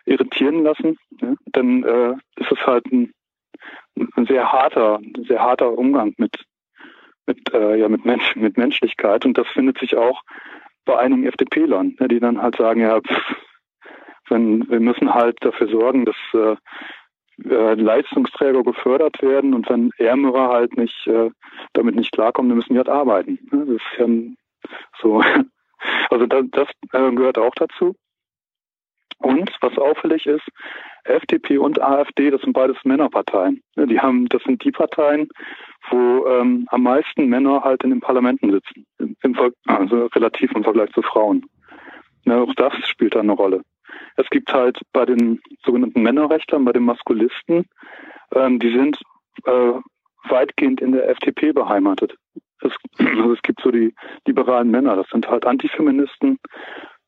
irritieren 0.05 0.63
lassen, 0.63 0.99
ne? 1.21 1.37
dann 1.47 1.85
äh, 1.85 2.13
ist 2.37 2.53
es 2.53 2.67
halt 2.67 2.87
ein, 2.93 3.13
ein 4.15 4.27
sehr 4.27 4.53
harter, 4.53 5.01
sehr 5.27 5.41
harter 5.41 5.77
Umgang 5.77 6.15
mit 6.19 6.45
mit 7.29 7.53
äh, 7.53 7.81
ja 7.81 7.89
mit 7.89 8.05
Mensch, 8.05 8.37
mit 8.37 8.57
Menschlichkeit 8.57 9.27
und 9.27 9.37
das 9.37 9.49
findet 9.49 9.79
sich 9.79 9.97
auch 9.97 10.23
bei 10.85 10.97
einigen 10.97 11.27
FDP-Lern, 11.27 11.97
ne, 11.99 12.09
die 12.09 12.21
dann 12.21 12.41
halt 12.41 12.57
sagen, 12.57 12.81
ja, 12.81 13.01
pff, 13.01 13.37
wenn, 14.29 14.69
wir 14.71 14.81
müssen 14.81 15.13
halt 15.13 15.37
dafür 15.41 15.69
sorgen, 15.69 16.05
dass 16.05 16.17
äh, 17.45 17.75
Leistungsträger 17.75 18.63
gefördert 18.63 19.21
werden 19.23 19.55
und 19.55 19.69
wenn 19.69 19.91
Ärmere 19.99 20.49
halt 20.49 20.77
nicht 20.77 21.07
äh, 21.07 21.31
damit 21.73 21.95
nicht 21.95 22.13
klarkommen, 22.13 22.49
dann 22.49 22.59
müssen 22.59 22.73
die 22.73 22.79
halt 22.79 22.89
arbeiten. 22.89 23.39
Das 23.51 23.69
ist 23.69 23.83
ja 23.99 24.07
so. 25.01 25.23
Also 26.09 26.27
das, 26.27 26.45
das 26.53 26.69
äh, 26.93 27.13
gehört 27.13 27.37
auch 27.37 27.55
dazu. 27.55 27.95
Und 29.19 29.51
was 29.61 29.77
auffällig 29.79 30.27
ist, 30.27 30.47
FDP 31.05 31.59
und 31.59 31.81
AfD, 31.81 32.31
das 32.31 32.41
sind 32.43 32.53
beides 32.53 32.77
Männerparteien. 32.85 33.63
Die 33.77 34.01
haben, 34.01 34.27
das 34.29 34.43
sind 34.43 34.63
die 34.65 34.73
Parteien, 34.73 35.29
wo 35.91 36.27
ähm, 36.27 36.67
am 36.71 36.83
meisten 36.83 37.27
Männer 37.29 37.63
halt 37.63 37.85
in 37.85 37.91
den 37.91 38.01
Parlamenten 38.01 38.51
sitzen, 38.51 38.87
im, 38.99 39.37
also 39.67 40.07
relativ 40.07 40.53
im 40.53 40.65
Vergleich 40.65 40.91
zu 40.93 41.03
Frauen. 41.03 41.47
Ja, 42.25 42.43
auch 42.43 42.55
das 42.55 42.75
spielt 42.89 43.15
da 43.15 43.21
eine 43.21 43.33
Rolle. 43.33 43.63
Es 44.17 44.29
gibt 44.31 44.53
halt 44.53 44.81
bei 44.93 45.05
den 45.05 45.41
sogenannten 45.65 46.03
Männerrechtlern, 46.03 46.65
bei 46.65 46.73
den 46.73 46.85
Maskulisten, 46.85 47.67
ähm, 48.35 48.59
die 48.59 48.73
sind 48.73 49.01
äh, 49.45 49.73
weitgehend 50.29 50.81
in 50.81 50.93
der 50.93 51.09
FDP 51.09 51.53
beheimatet. 51.53 52.17
Es, 52.61 52.73
also 52.99 53.33
es 53.33 53.43
gibt 53.43 53.61
so 53.63 53.71
die 53.71 53.95
liberalen 54.27 54.71
Männer, 54.71 54.97
das 54.97 55.09
sind 55.11 55.29
halt 55.29 55.47
Antifeministen 55.47 56.39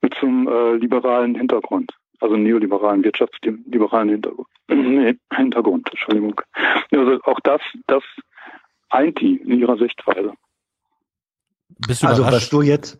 mit 0.00 0.14
so 0.20 0.26
einem 0.26 0.48
äh, 0.48 0.74
liberalen 0.76 1.34
Hintergrund, 1.34 1.92
also 2.20 2.36
neoliberalen, 2.36 3.04
wirtschaftsliberalen 3.04 4.08
Hintergrund. 4.10 4.48
nee, 4.68 5.16
Hintergrund, 5.34 5.88
Entschuldigung. 5.90 6.40
Also 6.92 7.18
auch 7.24 7.40
das, 7.40 7.60
das 7.86 8.02
eint 8.90 9.20
die 9.20 9.36
in 9.36 9.58
ihrer 9.58 9.76
Sichtweise. 9.76 10.32
Also 12.02 12.24
was 12.24 12.48
du 12.48 12.62
jetzt, 12.62 12.98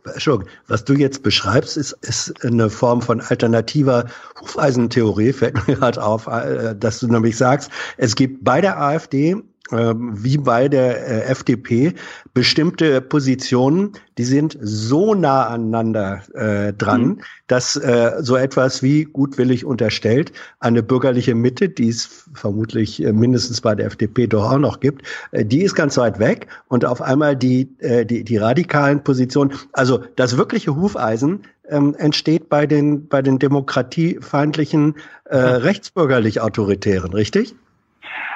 was 0.68 0.84
du 0.84 0.94
jetzt 0.94 1.22
beschreibst, 1.22 1.76
ist, 1.76 1.92
ist 2.02 2.44
eine 2.44 2.70
Form 2.70 3.02
von 3.02 3.20
alternativer 3.20 4.06
Hufeisentheorie, 4.40 5.32
fällt 5.32 5.66
mir 5.66 5.74
gerade 5.76 6.02
auf, 6.02 6.26
äh, 6.26 6.74
dass 6.76 7.00
du 7.00 7.08
nämlich 7.08 7.36
sagst, 7.36 7.70
es 7.97 8.14
gibt 8.14 8.44
bei 8.44 8.60
der 8.60 8.80
AfD 8.80 9.36
wie 9.70 10.38
bei 10.38 10.68
der 10.68 11.06
äh, 11.06 11.20
FDP 11.30 11.94
bestimmte 12.32 13.00
Positionen, 13.00 13.92
die 14.16 14.24
sind 14.24 14.56
so 14.60 15.14
nah 15.14 15.47
aneinander 15.47 16.22
äh, 16.34 16.72
dran, 16.72 17.02
mhm. 17.02 17.20
dass 17.48 17.76
äh, 17.76 18.12
so 18.20 18.36
etwas 18.36 18.82
wie 18.82 19.05
gutwillig 19.05 19.64
unterstellt 19.64 20.32
eine 20.60 20.82
bürgerliche 20.82 21.34
Mitte, 21.34 21.68
die 21.68 21.88
es 21.88 22.28
vermutlich 22.34 23.02
äh, 23.05 23.12
mindestens 23.12 23.60
bei 23.60 23.74
der 23.74 23.86
FDP 23.86 24.26
doch 24.26 24.50
auch 24.50 24.58
noch 24.58 24.80
gibt, 24.80 25.02
äh, 25.32 25.44
die 25.44 25.62
ist 25.62 25.74
ganz 25.74 25.97
weit 25.98 26.18
weg 26.18 26.47
und 26.68 26.84
auf 26.84 27.02
einmal 27.02 27.36
die 27.36 27.68
äh, 27.80 28.06
die, 28.06 28.24
die 28.24 28.36
radikalen 28.38 29.05
Positionen, 29.05 29.52
also 29.72 30.02
das 30.16 30.36
wirkliche 30.36 30.74
Hufeisen 30.74 31.42
ähm, 31.68 31.94
entsteht 31.98 32.48
bei 32.48 32.66
den 32.66 33.08
bei 33.08 33.22
den 33.22 33.38
demokratiefeindlichen 33.38 34.94
äh, 35.24 35.36
rechtsbürgerlich 35.36 36.40
autoritären, 36.40 37.12
richtig? 37.12 37.55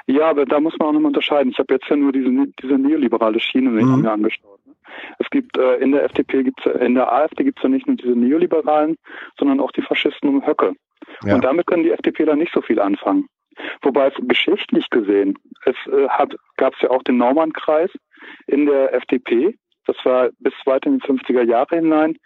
Ja, 0.07 0.31
aber 0.31 0.45
da 0.45 0.61
muss 0.61 0.77
man 0.79 0.89
auch 0.89 0.93
nochmal 0.93 1.11
unterscheiden. 1.11 1.53
Ich 1.53 1.59
habe 1.59 1.75
jetzt 1.75 1.89
ja 1.89 1.97
nur 1.97 2.13
diese, 2.13 2.31
diese 2.63 2.75
neoliberale 2.75 3.41
Schiene 3.41 3.71
mhm. 3.71 4.03
mir 4.03 4.13
angeschaut. 4.13 4.61
Ne? 4.67 4.75
Es 5.19 5.31
gibt 5.31 5.57
äh, 5.57 5.77
in 5.77 5.93
der 5.93 6.05
FDP 6.05 6.43
gibt's 6.43 6.65
in 6.67 6.95
der 6.95 7.13
AfD 7.13 7.45
gibt 7.45 7.59
es 7.59 7.63
ja 7.63 7.69
nicht 7.69 7.87
nur 7.87 7.97
diese 7.97 8.13
Neoliberalen, 8.13 8.97
sondern 9.39 9.61
auch 9.61 9.73
die 9.73 9.83
Faschisten 9.83 10.29
um 10.29 10.47
Höcke. 10.47 10.75
Ja. 11.25 11.35
Und 11.35 11.45
damit 11.45 11.67
können 11.67 11.85
die 11.85 11.91
FDP 11.91 12.25
da 12.25 12.37
nicht 12.37 12.53
so 12.53 12.61
viel 12.61 12.81
anfangen. 12.81 13.27
Wobei 13.83 14.09
es 14.09 14.15
geschichtlich 14.29 14.89
gesehen, 14.91 15.39
es 15.65 15.77
äh, 15.93 16.09
gab 16.57 16.75
es 16.75 16.81
ja 16.81 16.91
auch 16.91 17.03
den 17.03 17.19
Naumann-Kreis 17.19 17.91
in 18.47 18.67
der 18.67 18.95
FDP. 18.95 19.57
Das 19.87 19.97
war 20.05 20.31
bis 20.39 20.55
weit 20.65 20.87
in 20.87 20.99
die 20.99 21.05
50er 21.05 21.43
Jahre 21.43 21.77
hinein, 21.77 22.17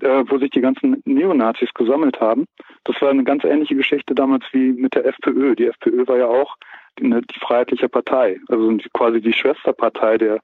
äh, 0.00 0.24
wo 0.28 0.38
sich 0.38 0.50
die 0.50 0.60
ganzen 0.60 1.02
Neonazis 1.04 1.72
gesammelt 1.74 2.20
haben. 2.20 2.46
Das 2.84 3.00
war 3.00 3.10
eine 3.10 3.24
ganz 3.24 3.44
ähnliche 3.44 3.74
Geschichte 3.74 4.14
damals 4.14 4.44
wie 4.52 4.72
mit 4.72 4.94
der 4.94 5.06
FPÖ. 5.06 5.54
Die 5.54 5.66
FPÖ 5.66 6.06
war 6.06 6.18
ja 6.18 6.26
auch 6.26 6.56
die, 7.00 7.08
die 7.10 7.38
Freiheitliche 7.40 7.88
Partei, 7.88 8.38
also 8.48 8.76
quasi 8.92 9.20
die 9.20 9.32
Schwesterpartei 9.32 10.18
der, 10.18 10.40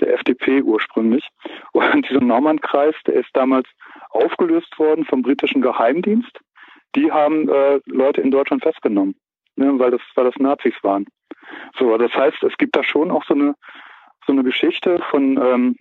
der 0.00 0.14
FDP 0.14 0.62
ursprünglich. 0.62 1.28
Und 1.72 2.08
dieser 2.08 2.20
Naumann-Kreis, 2.20 2.94
der 3.06 3.14
ist 3.14 3.30
damals 3.32 3.68
aufgelöst 4.10 4.78
worden 4.78 5.04
vom 5.04 5.22
britischen 5.22 5.62
Geheimdienst. 5.62 6.38
Die 6.94 7.10
haben 7.10 7.48
äh, 7.48 7.80
Leute 7.86 8.20
in 8.20 8.30
Deutschland 8.30 8.62
festgenommen, 8.62 9.16
ne, 9.56 9.78
weil 9.78 9.90
das, 9.90 10.00
weil 10.14 10.24
das 10.26 10.36
Nazis 10.36 10.74
waren. 10.82 11.06
So, 11.78 11.96
das 11.98 12.12
heißt, 12.14 12.42
es 12.44 12.56
gibt 12.56 12.76
da 12.76 12.84
schon 12.84 13.10
auch 13.10 13.24
so 13.24 13.34
eine 13.34 13.54
so 14.26 14.32
eine 14.32 14.42
Geschichte 14.42 15.00
von 15.10 15.36
ähm, 15.36 15.76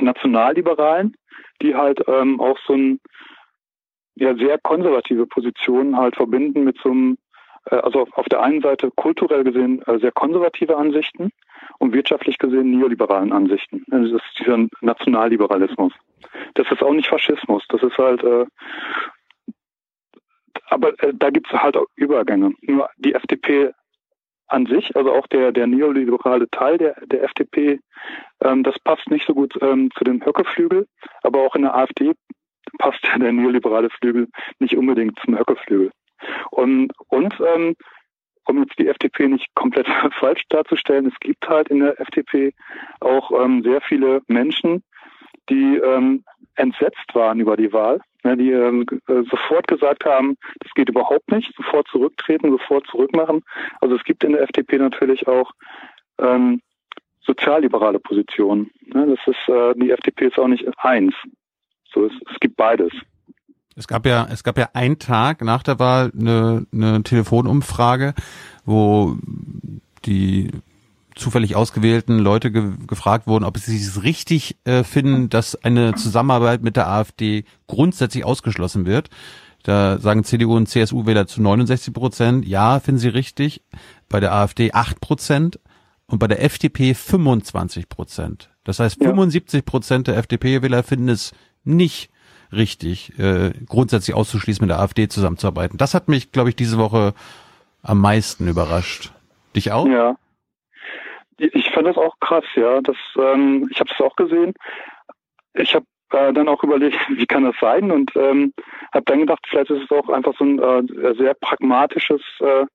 Nationalliberalen, 0.00 1.16
die 1.62 1.74
halt 1.74 2.02
ähm, 2.08 2.40
auch 2.40 2.58
so 2.66 2.74
ein 2.74 3.00
ja 4.16 4.34
sehr 4.36 4.58
konservative 4.58 5.26
Positionen 5.26 5.96
halt 5.96 6.16
verbinden 6.16 6.64
mit 6.64 6.78
so 6.82 6.90
einem 6.90 7.18
also 7.70 8.06
auf 8.12 8.26
der 8.26 8.42
einen 8.42 8.60
Seite 8.60 8.90
kulturell 8.94 9.44
gesehen 9.44 9.82
äh, 9.82 9.98
sehr 9.98 10.12
konservative 10.12 10.76
Ansichten 10.76 11.30
und 11.78 11.92
wirtschaftlich 11.94 12.38
gesehen 12.38 12.78
neoliberalen 12.78 13.32
Ansichten. 13.32 13.84
Also 13.90 14.14
das 14.14 14.22
ist 14.26 14.40
dieser 14.40 14.66
Nationalliberalismus. 14.80 15.92
Das 16.54 16.70
ist 16.70 16.82
auch 16.82 16.92
nicht 16.92 17.08
Faschismus. 17.08 17.64
Das 17.68 17.82
ist 17.82 17.96
halt, 17.96 18.22
äh, 18.22 18.46
aber 20.68 20.90
äh, 21.02 21.12
da 21.14 21.30
gibt 21.30 21.52
es 21.52 21.58
halt 21.58 21.76
auch 21.76 21.86
Übergänge. 21.96 22.52
Nur 22.62 22.88
die 22.98 23.14
FDP 23.14 23.72
an 24.46 24.66
sich, 24.66 24.94
also 24.94 25.12
auch 25.12 25.26
der, 25.28 25.52
der 25.52 25.66
neoliberale 25.66 26.48
Teil 26.50 26.78
der, 26.78 26.94
der 27.06 27.24
FDP, 27.24 27.80
ähm, 28.40 28.62
das 28.62 28.78
passt 28.80 29.08
nicht 29.10 29.26
so 29.26 29.34
gut 29.34 29.56
ähm, 29.62 29.90
zu 29.96 30.04
dem 30.04 30.24
Höckeflügel, 30.24 30.86
aber 31.22 31.40
auch 31.40 31.54
in 31.54 31.62
der 31.62 31.74
AfD 31.74 32.12
passt 32.78 33.02
der 33.16 33.32
neoliberale 33.32 33.90
Flügel 33.90 34.28
nicht 34.58 34.76
unbedingt 34.76 35.18
zum 35.20 35.38
Höckeflügel. 35.38 35.90
Und, 36.50 36.92
und 37.08 37.34
ähm, 37.40 37.76
um 38.46 38.58
jetzt 38.62 38.78
die 38.78 38.88
FDP 38.88 39.28
nicht 39.28 39.54
komplett 39.54 39.86
falsch 40.20 40.42
darzustellen, 40.48 41.06
es 41.06 41.18
gibt 41.20 41.48
halt 41.48 41.68
in 41.68 41.80
der 41.80 42.00
FDP 42.00 42.52
auch 43.00 43.30
ähm, 43.42 43.62
sehr 43.62 43.80
viele 43.80 44.22
Menschen, 44.26 44.82
die 45.48 45.76
ähm, 45.76 46.24
entsetzt 46.56 47.14
waren 47.14 47.40
über 47.40 47.56
die 47.56 47.72
Wahl, 47.72 48.00
ne, 48.22 48.36
die 48.36 48.50
ähm, 48.52 48.86
äh, 49.08 49.22
sofort 49.30 49.66
gesagt 49.66 50.04
haben, 50.04 50.36
das 50.60 50.72
geht 50.74 50.88
überhaupt 50.88 51.30
nicht, 51.30 51.54
sofort 51.56 51.88
zurücktreten, 51.88 52.50
sofort 52.50 52.86
zurückmachen. 52.86 53.42
Also 53.80 53.96
es 53.96 54.04
gibt 54.04 54.24
in 54.24 54.32
der 54.32 54.42
FDP 54.42 54.78
natürlich 54.78 55.26
auch 55.26 55.52
ähm, 56.18 56.60
sozialliberale 57.22 57.98
Positionen. 57.98 58.70
Ne, 58.86 59.06
das 59.06 59.34
ist 59.34 59.48
äh, 59.48 59.74
die 59.76 59.90
FDP 59.90 60.26
ist 60.26 60.38
auch 60.38 60.48
nicht 60.48 60.66
eins. 60.78 61.14
So 61.92 62.06
es, 62.06 62.12
es 62.30 62.40
gibt 62.40 62.56
beides. 62.56 62.92
Es 63.76 63.88
gab 63.88 64.06
ja, 64.06 64.26
es 64.30 64.44
gab 64.44 64.56
ja 64.58 64.70
einen 64.72 64.98
Tag 64.98 65.42
nach 65.42 65.62
der 65.62 65.78
Wahl 65.78 66.12
eine, 66.18 66.66
eine 66.72 67.02
Telefonumfrage, 67.02 68.14
wo 68.64 69.16
die 70.04 70.50
zufällig 71.14 71.56
ausgewählten 71.56 72.18
Leute 72.18 72.50
ge 72.50 72.72
gefragt 72.86 73.26
wurden, 73.26 73.44
ob 73.44 73.58
sie 73.58 73.76
es 73.76 74.02
richtig 74.02 74.56
äh, 74.64 74.82
finden, 74.84 75.28
dass 75.28 75.56
eine 75.56 75.94
Zusammenarbeit 75.94 76.62
mit 76.62 76.76
der 76.76 76.88
AfD 76.88 77.44
grundsätzlich 77.66 78.24
ausgeschlossen 78.24 78.86
wird. 78.86 79.10
Da 79.62 79.98
sagen 79.98 80.24
CDU 80.24 80.56
und 80.56 80.68
CSU-Wähler 80.68 81.26
zu 81.26 81.40
69 81.40 81.94
Prozent, 81.94 82.46
ja, 82.46 82.80
finden 82.80 82.98
sie 82.98 83.08
richtig. 83.08 83.62
Bei 84.08 84.20
der 84.20 84.32
AfD 84.32 84.72
8 84.72 85.00
Prozent 85.00 85.58
und 86.06 86.18
bei 86.18 86.26
der 86.26 86.42
FDP 86.42 86.94
25 86.94 87.88
Prozent. 87.88 88.50
Das 88.64 88.78
heißt, 88.78 89.02
75 89.02 89.64
Prozent 89.64 90.06
der 90.06 90.16
FDP-Wähler 90.18 90.82
finden 90.82 91.08
es 91.08 91.32
nicht 91.64 92.10
richtig, 92.56 93.18
äh, 93.18 93.52
grundsätzlich 93.66 94.16
auszuschließen, 94.16 94.62
mit 94.62 94.70
der 94.70 94.80
AfD 94.80 95.08
zusammenzuarbeiten. 95.08 95.78
Das 95.78 95.94
hat 95.94 96.08
mich, 96.08 96.32
glaube 96.32 96.50
ich, 96.50 96.56
diese 96.56 96.78
Woche 96.78 97.14
am 97.84 98.00
meisten 98.00 98.48
überrascht? 98.48 99.12
Dich 99.54 99.70
auch? 99.70 99.86
Ja. 99.86 100.16
Ich 101.36 101.70
fand 101.70 101.86
das 101.86 101.96
auch 101.96 102.18
krass, 102.20 102.44
ja. 102.54 102.80
Das, 102.80 102.96
ähm, 103.16 103.68
ich 103.70 103.78
habe 103.80 103.90
es 103.92 104.00
auch 104.00 104.16
gesehen. 104.16 104.54
Ich 105.54 105.74
habe 105.74 105.84
äh, 106.10 106.32
dann 106.32 106.48
auch 106.48 106.62
überlegt, 106.64 106.96
wie 107.10 107.26
kann 107.26 107.44
das 107.44 107.56
sein? 107.60 107.90
Und 107.90 108.10
ähm, 108.16 108.52
habe 108.92 109.04
dann 109.04 109.20
gedacht, 109.20 109.44
vielleicht 109.48 109.70
ist 109.70 109.84
es 109.84 109.90
auch 109.90 110.08
einfach 110.08 110.34
so 110.38 110.44
ein 110.44 110.58
äh, 110.58 111.14
sehr 111.14 111.34
pragmatisches 111.34 112.22
äh, 112.40 112.66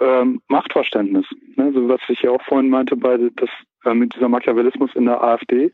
ähm, 0.00 0.42
Machtverständnis. 0.48 1.26
Ne? 1.56 1.72
So 1.72 1.88
was 1.88 2.00
ich 2.08 2.22
ja 2.22 2.30
auch 2.30 2.42
vorhin 2.42 2.70
meinte 2.70 2.96
bei 2.96 3.16
das 3.36 3.50
äh, 3.84 3.94
mit 3.94 4.14
dieser 4.14 4.28
Machiavellismus 4.28 4.90
in 4.94 5.04
der 5.04 5.22
AfD, 5.22 5.72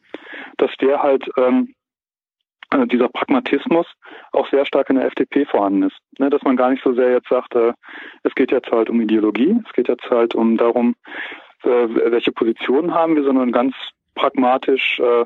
dass 0.59 0.71
der 0.81 1.03
halt 1.03 1.31
ähm, 1.37 1.75
äh, 2.73 2.87
dieser 2.87 3.09
Pragmatismus 3.09 3.87
auch 4.33 4.49
sehr 4.51 4.65
stark 4.67 4.91
in 4.91 4.97
der 4.97 5.07
FDP 5.07 5.45
vorhanden 5.45 5.85
ist. 5.85 5.97
Ne? 6.19 6.31
Dass 6.31 6.43
man 6.43 6.57
gar 6.57 6.71
nicht 6.71 6.83
so 6.83 6.93
sehr 6.95 7.13
jetzt 7.13 7.29
sagt, 7.29 7.55
äh, 7.55 7.73
es 8.23 8.35
geht 8.35 8.51
jetzt 8.51 8.71
halt 8.71 8.91
um 8.91 9.01
Ideologie, 9.01 9.57
es 9.67 9.73
geht 9.73 9.89
jetzt 9.89 10.09
halt 10.11 10.35
um 10.35 10.57
darum, 10.57 10.95
äh, 11.63 11.69
welche 11.69 12.33
Positionen 12.33 12.95
haben 12.95 13.17
wir, 13.17 13.25
sondern 13.25 13.53
ganz 13.53 13.75
pragmatisch, 14.15 14.99
äh, 15.01 15.25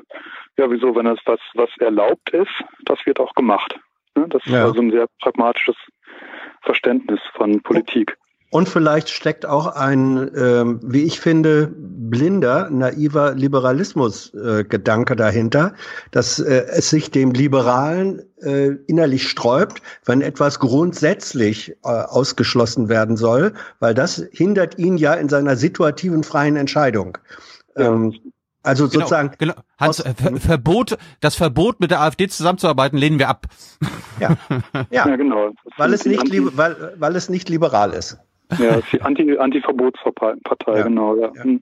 ja, 0.57 0.69
wieso, 0.71 0.95
wenn 0.95 1.05
das 1.05 1.19
was, 1.25 1.39
was 1.53 1.69
erlaubt 1.79 2.29
ist, 2.31 2.63
das 2.85 3.05
wird 3.05 3.19
auch 3.19 3.33
gemacht. 3.33 3.79
Ne? 4.15 4.27
Das 4.29 4.43
Ja. 4.45 4.59
ist 4.59 4.63
also 4.65 4.81
ein 4.81 4.91
sehr 4.91 5.07
pragmatisches 5.21 5.75
Verständnis 6.61 7.19
von 7.33 7.61
Politik. 7.61 8.17
Und 8.51 8.69
vielleicht 8.69 9.09
steckt 9.09 9.45
auch 9.45 9.67
ein, 9.67 10.31
ähm, 10.35 10.79
wie 10.83 11.03
ich 11.03 11.19
finde, 11.19 11.73
blinder, 11.75 12.69
naiver 12.69 13.33
Liberalismus-Gedanke 13.33 15.15
dahinter, 15.15 15.73
dass 16.11 16.39
äh, 16.39 16.65
es 16.69 16.89
sich 16.89 17.11
dem 17.11 17.31
Liberalen 17.31 18.21
äh, 18.41 18.67
innerlich 18.87 19.27
sträubt, 19.27 19.81
wenn 20.05 20.21
etwas 20.21 20.59
grundsätzlich 20.59 21.71
äh, 21.83 21.87
ausgeschlossen 21.87 22.87
werden 22.87 23.17
soll, 23.17 23.53
weil 23.79 23.93
das 23.93 24.23
hindert 24.31 24.77
ihn 24.77 24.97
ja 24.97 25.15
in 25.15 25.27
seiner 25.27 25.55
situativen 25.57 26.23
freien 26.23 26.55
Entscheidung. 26.55 27.17
Ähm, 27.75 28.13
also 28.65 28.87
Genau, 28.87 29.01
sozusagen. 29.01 29.31
Genau. 29.37 29.53
Hans, 29.77 29.99
äh, 29.99 30.13
Ver 30.15 30.37
Verbot, 30.37 30.97
das 31.19 31.35
Verbot 31.35 31.79
mit 31.79 31.91
der 31.91 32.01
AfD 32.01 32.27
zusammenzuarbeiten 32.27 32.97
lehnen 32.97 33.19
wir 33.19 33.29
ab. 33.29 33.45
Ja, 34.19 34.37
ja. 34.89 35.15
genau. 35.15 35.51
Weil 35.77 35.93
es 35.93 36.05
nicht, 36.05 36.23
weil, 36.57 36.93
weil 36.97 37.15
es 37.15 37.29
nicht 37.29 37.47
liberal 37.49 37.91
ist. 37.91 38.17
Ja, 38.59 38.79
die 38.91 39.01
Anti- 39.01 39.37
Anti-Verbotspartei, 39.37 40.83
genau. 40.83 41.15
Ja. 41.17 41.31
Hm. 41.43 41.61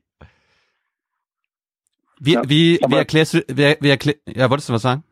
Wie, 2.20 2.34
Ja, 2.34 2.42
wie, 2.48 2.80
wie 2.88 2.96
erklärst 2.96 3.34
du, 3.34 3.44
wer, 3.48 3.78
wie 3.82 3.90
erklär, 3.90 4.16
ja, 4.28 4.50
wolltest 4.50 4.70
du 4.70 4.74
was 4.74 4.82
sagen? 4.82 5.04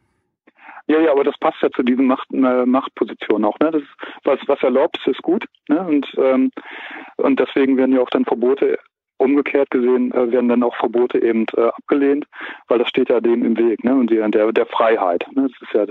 Ja, 0.88 1.00
ja, 1.00 1.11
aber 1.11 1.24
das 1.24 1.38
passt 1.40 1.61
ja 1.61 1.69
zu 1.72 1.83
diesen 1.83 2.06
Macht, 2.06 2.27
äh, 2.33 2.66
Machtpositionen 2.66 3.45
auch. 3.45 3.59
Ne? 3.59 3.72
Das 3.72 3.82
was, 4.24 4.40
was 4.48 4.61
erlaubt 4.61 4.98
ist, 4.98 5.08
ist 5.08 5.22
gut. 5.22 5.45
Ne? 5.69 5.80
Und, 5.80 6.08
ähm, 6.17 6.51
und 7.17 7.40
deswegen 7.40 7.77
werden 7.77 7.95
ja 7.95 8.01
auch 8.01 8.09
dann 8.09 8.25
Verbote 8.25 8.77
umgekehrt 9.17 9.69
gesehen, 9.69 10.11
äh, 10.11 10.32
werden 10.32 10.50
dann 10.50 10.64
auch 10.64 10.75
Verbote 10.75 11.22
eben 11.22 11.45
äh, 11.56 11.61
abgelehnt, 11.61 12.25
weil 12.67 12.80
das 12.80 12.90
steht 12.90 13.09
ja 13.09 13.22
dem 13.22 13.45
im 13.45 13.56
Weg, 13.56 13.83
ne? 13.83 13.93
Und 13.93 14.09
die, 14.09 14.16
der, 14.32 14.51
der 14.51 14.66
Freiheit. 14.66 15.25
Ne? 15.33 15.48
Das 15.50 15.61
ist 15.61 15.74
ja 15.74 15.85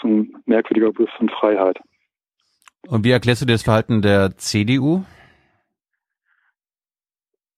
so 0.00 0.08
ein 0.08 0.32
merkwürdiger 0.46 0.88
Begriff 0.92 1.10
von 1.18 1.28
Freiheit. 1.28 1.80
Und 2.88 3.04
wie 3.04 3.10
erklärst 3.10 3.42
du 3.42 3.46
dir 3.46 3.52
das 3.52 3.62
Verhalten 3.62 4.02
der 4.02 4.36
CDU? 4.36 5.04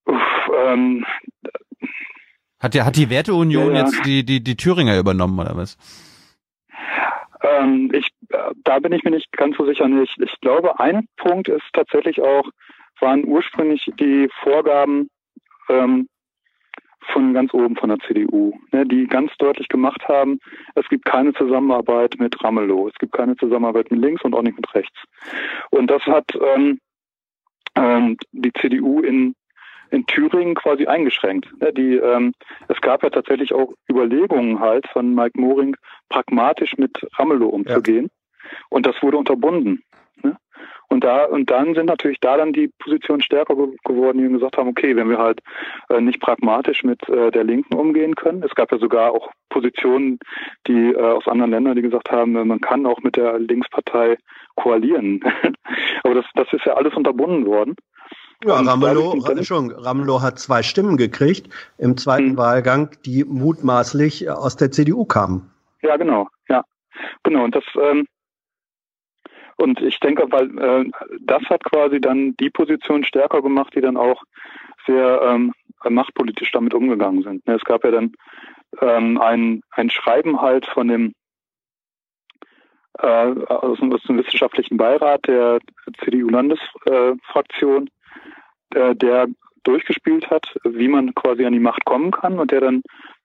Uff, 0.05 0.51
ähm, 0.55 1.05
Hat, 2.61 2.75
der, 2.75 2.85
hat 2.85 2.97
die 2.97 3.11
Werteunion 3.11 3.75
Ja, 3.75 3.83
jetzt 3.85 4.05
die, 4.05 4.25
die, 4.25 4.43
die 4.43 4.57
Thüringer 4.57 4.99
übernommen 4.99 5.39
oder 5.39 5.57
was? 5.57 5.77
Ähm, 7.43 7.91
ich, 7.93 8.09
da 8.65 8.79
bin 8.79 8.93
ich 8.93 9.03
mir 9.05 9.11
nicht 9.11 9.33
ganz 9.33 9.57
so 9.57 9.67
sicher. 9.67 9.89
Nicht. 9.89 10.17
Ich 10.21 10.41
glaube, 10.41 10.79
ein 10.81 11.07
Punkt 11.17 11.49
ist 11.49 11.65
tatsächlich 11.73 12.21
auch, 12.21 12.49
waren 13.01 13.25
ursprünglich 13.27 13.91
die 13.99 14.29
Vorgaben 14.43 15.09
ähm, 15.69 16.09
von 17.13 17.35
ganz 17.35 17.53
oben 17.55 17.77
von 17.77 17.89
der 17.89 17.99
CDU, 18.01 18.53
ne, 18.73 18.87
die 18.87 19.07
ganz 19.07 19.31
deutlich 19.39 19.69
gemacht 19.69 20.07
haben, 20.09 20.39
es 20.75 20.89
gibt 20.89 21.05
keine 21.05 21.33
Zusammenarbeit 21.35 22.17
mit 22.19 22.43
Ramelow, 22.43 22.89
es 22.89 22.95
gibt 22.95 23.13
keine 23.13 23.37
Zusammenarbeit 23.37 23.91
mit 23.91 24.01
links 24.01 24.23
und 24.23 24.35
auch 24.35 24.43
nicht 24.43 24.57
mit 24.57 24.75
rechts. 24.75 24.97
Und 25.71 25.91
das 25.91 26.03
hat 26.03 26.27
ähm, 26.35 26.79
ähm, 27.77 28.17
die 28.33 28.53
CDU 28.53 29.01
in 29.01 29.35
in 29.91 30.07
Thüringen 30.07 30.55
quasi 30.55 30.87
eingeschränkt. 30.87 31.49
Ne, 31.61 31.73
Die, 31.73 31.97
ähm, 31.97 32.33
es 32.69 32.81
gab 32.81 33.03
ja 33.03 33.11
tatsächlich 33.11 33.53
auch 33.53 33.73
Überlegungen 33.89 34.59
halt 34.59 34.87
von 34.89 35.15
Mike 35.15 35.41
Moring, 35.41 35.77
pragmatisch 36.09 36.77
mit 36.77 37.07
Ramelow 37.19 37.49
umzugehen. 37.49 38.11
Und 38.69 38.87
das 38.87 39.01
wurde 39.03 39.17
unterbunden. 39.17 39.83
Und 40.89 41.05
da 41.05 41.25
und 41.25 41.51
dann 41.51 41.75
sind 41.75 41.87
natürlich 41.87 42.21
da 42.21 42.37
dann 42.37 42.53
die 42.53 42.71
Positionen 42.79 43.23
stärker 43.23 43.57
ge 43.57 43.77
geworden, 43.85 44.19
die 44.19 44.29
gesagt 44.29 44.57
haben, 44.57 44.69
okay, 44.69 44.97
wenn 44.97 45.09
wir 45.09 45.19
halt 45.19 45.41
äh, 45.89 46.01
nicht 46.01 46.21
pragmatisch 46.21 46.85
mit 46.85 47.09
äh, 47.09 47.31
der 47.31 47.45
Linken 47.45 47.75
umgehen 47.75 48.15
können. 48.15 48.43
Es 48.43 48.55
gab 48.55 48.71
ja 48.73 48.79
sogar 48.79 49.13
auch 49.13 49.31
Positionen, 49.49 50.19
die 50.67 50.93
äh, 50.93 51.01
aus 51.01 51.27
anderen 51.27 51.51
Ländern, 51.51 51.77
die 51.77 51.83
gesagt 51.83 52.11
haben, 52.11 52.37
äh, 52.37 52.45
man 52.45 52.61
kann 52.61 52.87
auch 52.87 53.01
mit 53.03 53.17
der 53.17 53.39
Linkspartei 53.39 54.19
koalieren. 54.57 55.21
Aber 56.05 56.15
das, 56.15 56.27
das 56.35 56.53
ist 56.53 56.65
ja 56.65 56.75
alles 56.75 56.95
unterbunden 56.95 57.47
worden. 57.47 57.75
Ja, 58.45 58.61
Ramelow, 58.61 59.15
Ramelow 59.23 60.21
hat 60.21 60.39
zwei 60.39 60.63
Stimmen 60.63 60.97
gekriegt 60.97 61.49
im 61.79 61.97
zweiten 61.97 62.31
Hm. 62.31 62.37
Wahlgang, 62.37 62.91
die 63.07 63.25
mutmaßlich 63.25 64.27
äh, 64.27 64.31
aus 64.31 64.57
der 64.57 64.71
CDU 64.71 65.05
kamen. 65.05 65.51
Ja, 65.83 65.97
genau, 65.97 66.29
ja. 66.49 66.63
Genau, 67.23 67.45
und 67.45 67.55
das, 67.55 67.65
ähm, 67.81 68.07
und 69.57 69.81
ich 69.81 69.99
denke, 70.01 70.27
weil 70.31 70.59
äh, 70.59 70.91
das 71.21 71.43
hat 71.45 71.65
quasi 71.65 72.01
dann 72.01 72.35
die 72.39 72.51
Position 72.51 73.05
stärker 73.05 73.43
gemacht, 73.43 73.75
die 73.75 73.81
dann 73.81 73.97
auch 73.97 74.23
sehr 74.87 75.21
ähm, 75.23 75.53
machtpolitisch 75.89 76.51
damit 76.53 76.75
umgegangen 76.75 77.23
sind. 77.23 77.47
Ne, 77.47 77.55
Es 77.55 77.65
gab 77.65 77.85
ja 77.85 77.91
dann 77.91 78.13
ähm, 78.81 79.21
ein, 79.21 79.63
ein 79.71 79.91
Schreiben 79.91 80.41
halt 80.41 80.67
von 80.67 80.89
dem 80.89 81.15
äh, 82.99 83.07
aus, 83.07 83.79
dem- 83.79 83.93
aus 83.93 84.03
dem 84.05 84.19
wissenschaftlichen 84.19 84.77
Beirat 84.77 85.27
der 85.27 85.59
CDU-Landesfraktion, 86.05 87.91
äh, 88.75 88.95
der 88.95 89.27
durchgespielt 89.65 90.31
hat, 90.31 90.55
wie 90.65 90.89
man 90.89 91.15
quasi 91.15 91.45
an 91.45 91.53
die 91.55 91.59
Macht 91.59 91.85
kommen 91.85 92.11
kann 92.11 92.39
und 92.39 92.51
der 92.51 92.61
dann 92.61 92.83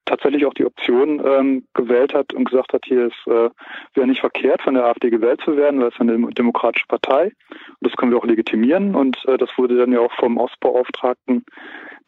tatsächlich 0.09 0.45
auch 0.45 0.53
die 0.53 0.65
Option 0.65 1.21
ähm, 1.25 1.65
gewählt 1.73 2.13
hat 2.13 2.33
und 2.33 2.45
gesagt 2.45 2.73
hat, 2.73 2.83
hier 2.85 3.07
ist 3.07 3.27
äh, 3.27 3.49
wäre 3.93 4.07
nicht 4.07 4.21
verkehrt, 4.21 4.61
von 4.61 4.73
der 4.73 4.85
AfD 4.85 5.09
gewählt 5.09 5.41
zu 5.45 5.55
werden, 5.55 5.79
weil 5.79 5.89
es 5.89 5.99
eine 5.99 6.13
dem- 6.13 6.29
demokratische 6.31 6.85
Partei 6.87 7.25
und 7.49 7.81
das 7.81 7.93
können 7.93 8.11
wir 8.11 8.17
auch 8.17 8.25
legitimieren 8.25 8.95
und 8.95 9.17
äh, 9.27 9.37
das 9.37 9.49
wurde 9.57 9.77
dann 9.77 9.91
ja 9.91 9.99
auch 9.99 10.13
vom 10.19 10.37
Ostbeauftragten 10.37 11.45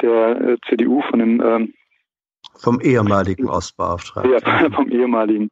der 0.02 0.42
äh, 0.42 0.58
CDU 0.68 1.02
von 1.10 1.20
dem 1.20 1.42
ähm, 1.42 1.74
Vom 2.58 2.82
ehemaligen 2.82 3.48
Ostbeauftragten. 3.50 4.32
ja, 4.34 4.70
vom 4.76 4.90
ehemaligen, 4.90 5.50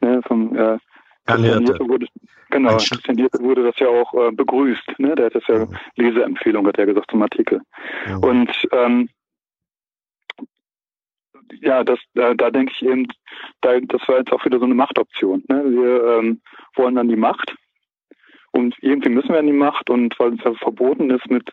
ne, 0.00 0.20
vom 0.26 0.56
äh, 0.56 0.78
wurde, 1.28 2.06
genau, 2.50 2.76
Christian 2.76 3.18
wurde 3.38 3.62
das 3.64 3.78
ja 3.78 3.88
auch 3.88 4.12
äh, 4.14 4.32
begrüßt, 4.32 4.98
ne? 4.98 5.14
Der 5.14 5.26
hat 5.26 5.34
das 5.34 5.46
ja 5.46 5.66
Leseempfehlung, 5.96 6.66
hat 6.66 6.78
er 6.78 6.86
gesagt 6.86 7.10
zum 7.10 7.22
Artikel. 7.22 7.60
Und 8.20 8.50
ähm, 8.72 9.08
ja, 11.60 11.84
das, 11.84 11.98
da, 12.14 12.34
da 12.34 12.50
denke 12.50 12.72
ich 12.74 12.82
eben, 12.82 13.06
da, 13.60 13.78
das 13.80 14.00
war 14.08 14.18
jetzt 14.18 14.32
auch 14.32 14.44
wieder 14.44 14.58
so 14.58 14.64
eine 14.64 14.74
Machtoption. 14.74 15.44
Ne? 15.48 15.64
Wir 15.66 16.18
ähm, 16.18 16.40
wollen 16.76 16.94
dann 16.94 17.08
die 17.08 17.16
Macht 17.16 17.54
und 18.52 18.74
irgendwie 18.80 19.10
müssen 19.10 19.30
wir 19.30 19.38
an 19.38 19.46
die 19.46 19.52
Macht 19.52 19.90
und 19.90 20.18
weil 20.18 20.34
es 20.34 20.44
ja 20.44 20.52
verboten 20.54 21.10
ist, 21.10 21.30
mit 21.30 21.48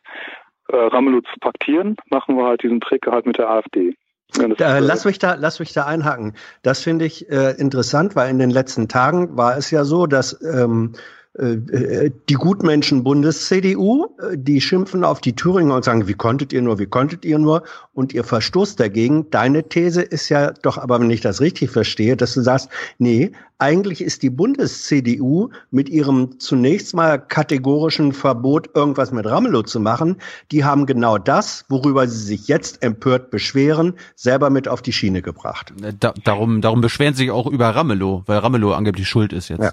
äh, 0.69 0.75
Ramelow 0.75 1.21
zu 1.21 1.39
paktieren, 1.39 1.95
machen 2.09 2.37
wir 2.37 2.45
halt 2.45 2.63
diesen 2.63 2.81
Trick 2.81 3.05
halt 3.07 3.25
mit 3.25 3.37
der 3.37 3.49
AfD. 3.49 3.95
Da, 4.33 4.77
äh, 4.77 4.79
lass 4.81 5.05
mich 5.05 5.19
da, 5.19 5.35
lass 5.35 5.59
mich 5.59 5.71
da 5.71 5.85
einhaken. 5.85 6.35
Das 6.61 6.83
finde 6.83 7.05
ich 7.05 7.29
äh, 7.29 7.51
interessant, 7.51 8.15
weil 8.15 8.29
in 8.29 8.39
den 8.39 8.49
letzten 8.49 8.89
Tagen 8.89 9.37
war 9.37 9.57
es 9.57 9.71
ja 9.71 9.85
so, 9.85 10.05
dass 10.05 10.41
ähm, 10.43 10.93
äh, 10.95 10.99
die 11.39 12.33
Gutmenschen 12.33 13.03
Bundes-CDU, 13.03 14.07
äh, 14.19 14.37
die 14.37 14.59
schimpfen 14.59 15.03
auf 15.03 15.21
die 15.21 15.35
Thüringer 15.35 15.75
und 15.75 15.85
sagen, 15.85 16.07
wie 16.07 16.15
konntet 16.15 16.51
ihr 16.51 16.63
nur, 16.63 16.79
wie 16.79 16.87
konntet 16.87 17.25
ihr 17.25 17.37
nur? 17.37 17.63
Und 17.93 18.13
ihr 18.13 18.23
Verstoß 18.23 18.75
dagegen. 18.75 19.29
Deine 19.29 19.69
These 19.69 20.01
ist 20.01 20.29
ja 20.29 20.51
doch, 20.51 20.79
aber 20.79 20.99
wenn 20.99 21.11
ich 21.11 21.21
das 21.21 21.39
richtig 21.39 21.69
verstehe, 21.69 22.17
dass 22.17 22.33
du 22.33 22.41
sagst, 22.41 22.69
nee, 22.97 23.33
eigentlich 23.59 24.01
ist 24.01 24.23
die 24.23 24.31
Bundes-CDU 24.31 25.49
mit 25.69 25.89
ihrem 25.89 26.39
zunächst 26.39 26.95
mal 26.95 27.19
kategorischen 27.19 28.13
Verbot, 28.13 28.71
irgendwas 28.75 29.11
mit 29.11 29.25
Ramelow 29.25 29.63
zu 29.63 29.79
machen, 29.79 30.17
die 30.51 30.63
haben 30.63 30.87
genau 30.87 31.19
das, 31.19 31.65
worüber 31.69 32.07
sie 32.07 32.23
sich 32.23 32.47
jetzt 32.47 32.81
empört 32.81 33.29
beschweren, 33.29 33.93
selber 34.15 34.49
mit 34.49 34.67
auf 34.67 34.81
die 34.81 34.93
Schiene 34.93 35.21
gebracht. 35.21 35.73
Da, 35.99 36.13
darum, 36.23 36.61
darum 36.61 36.81
beschweren 36.81 37.13
sie 37.13 37.23
sich 37.23 37.31
auch 37.31 37.47
über 37.47 37.69
Ramelow, 37.69 38.23
weil 38.25 38.39
Ramelow 38.39 38.73
angeblich 38.73 39.07
schuld 39.07 39.33
ist 39.33 39.49
jetzt. 39.49 39.63
Ja, 39.63 39.71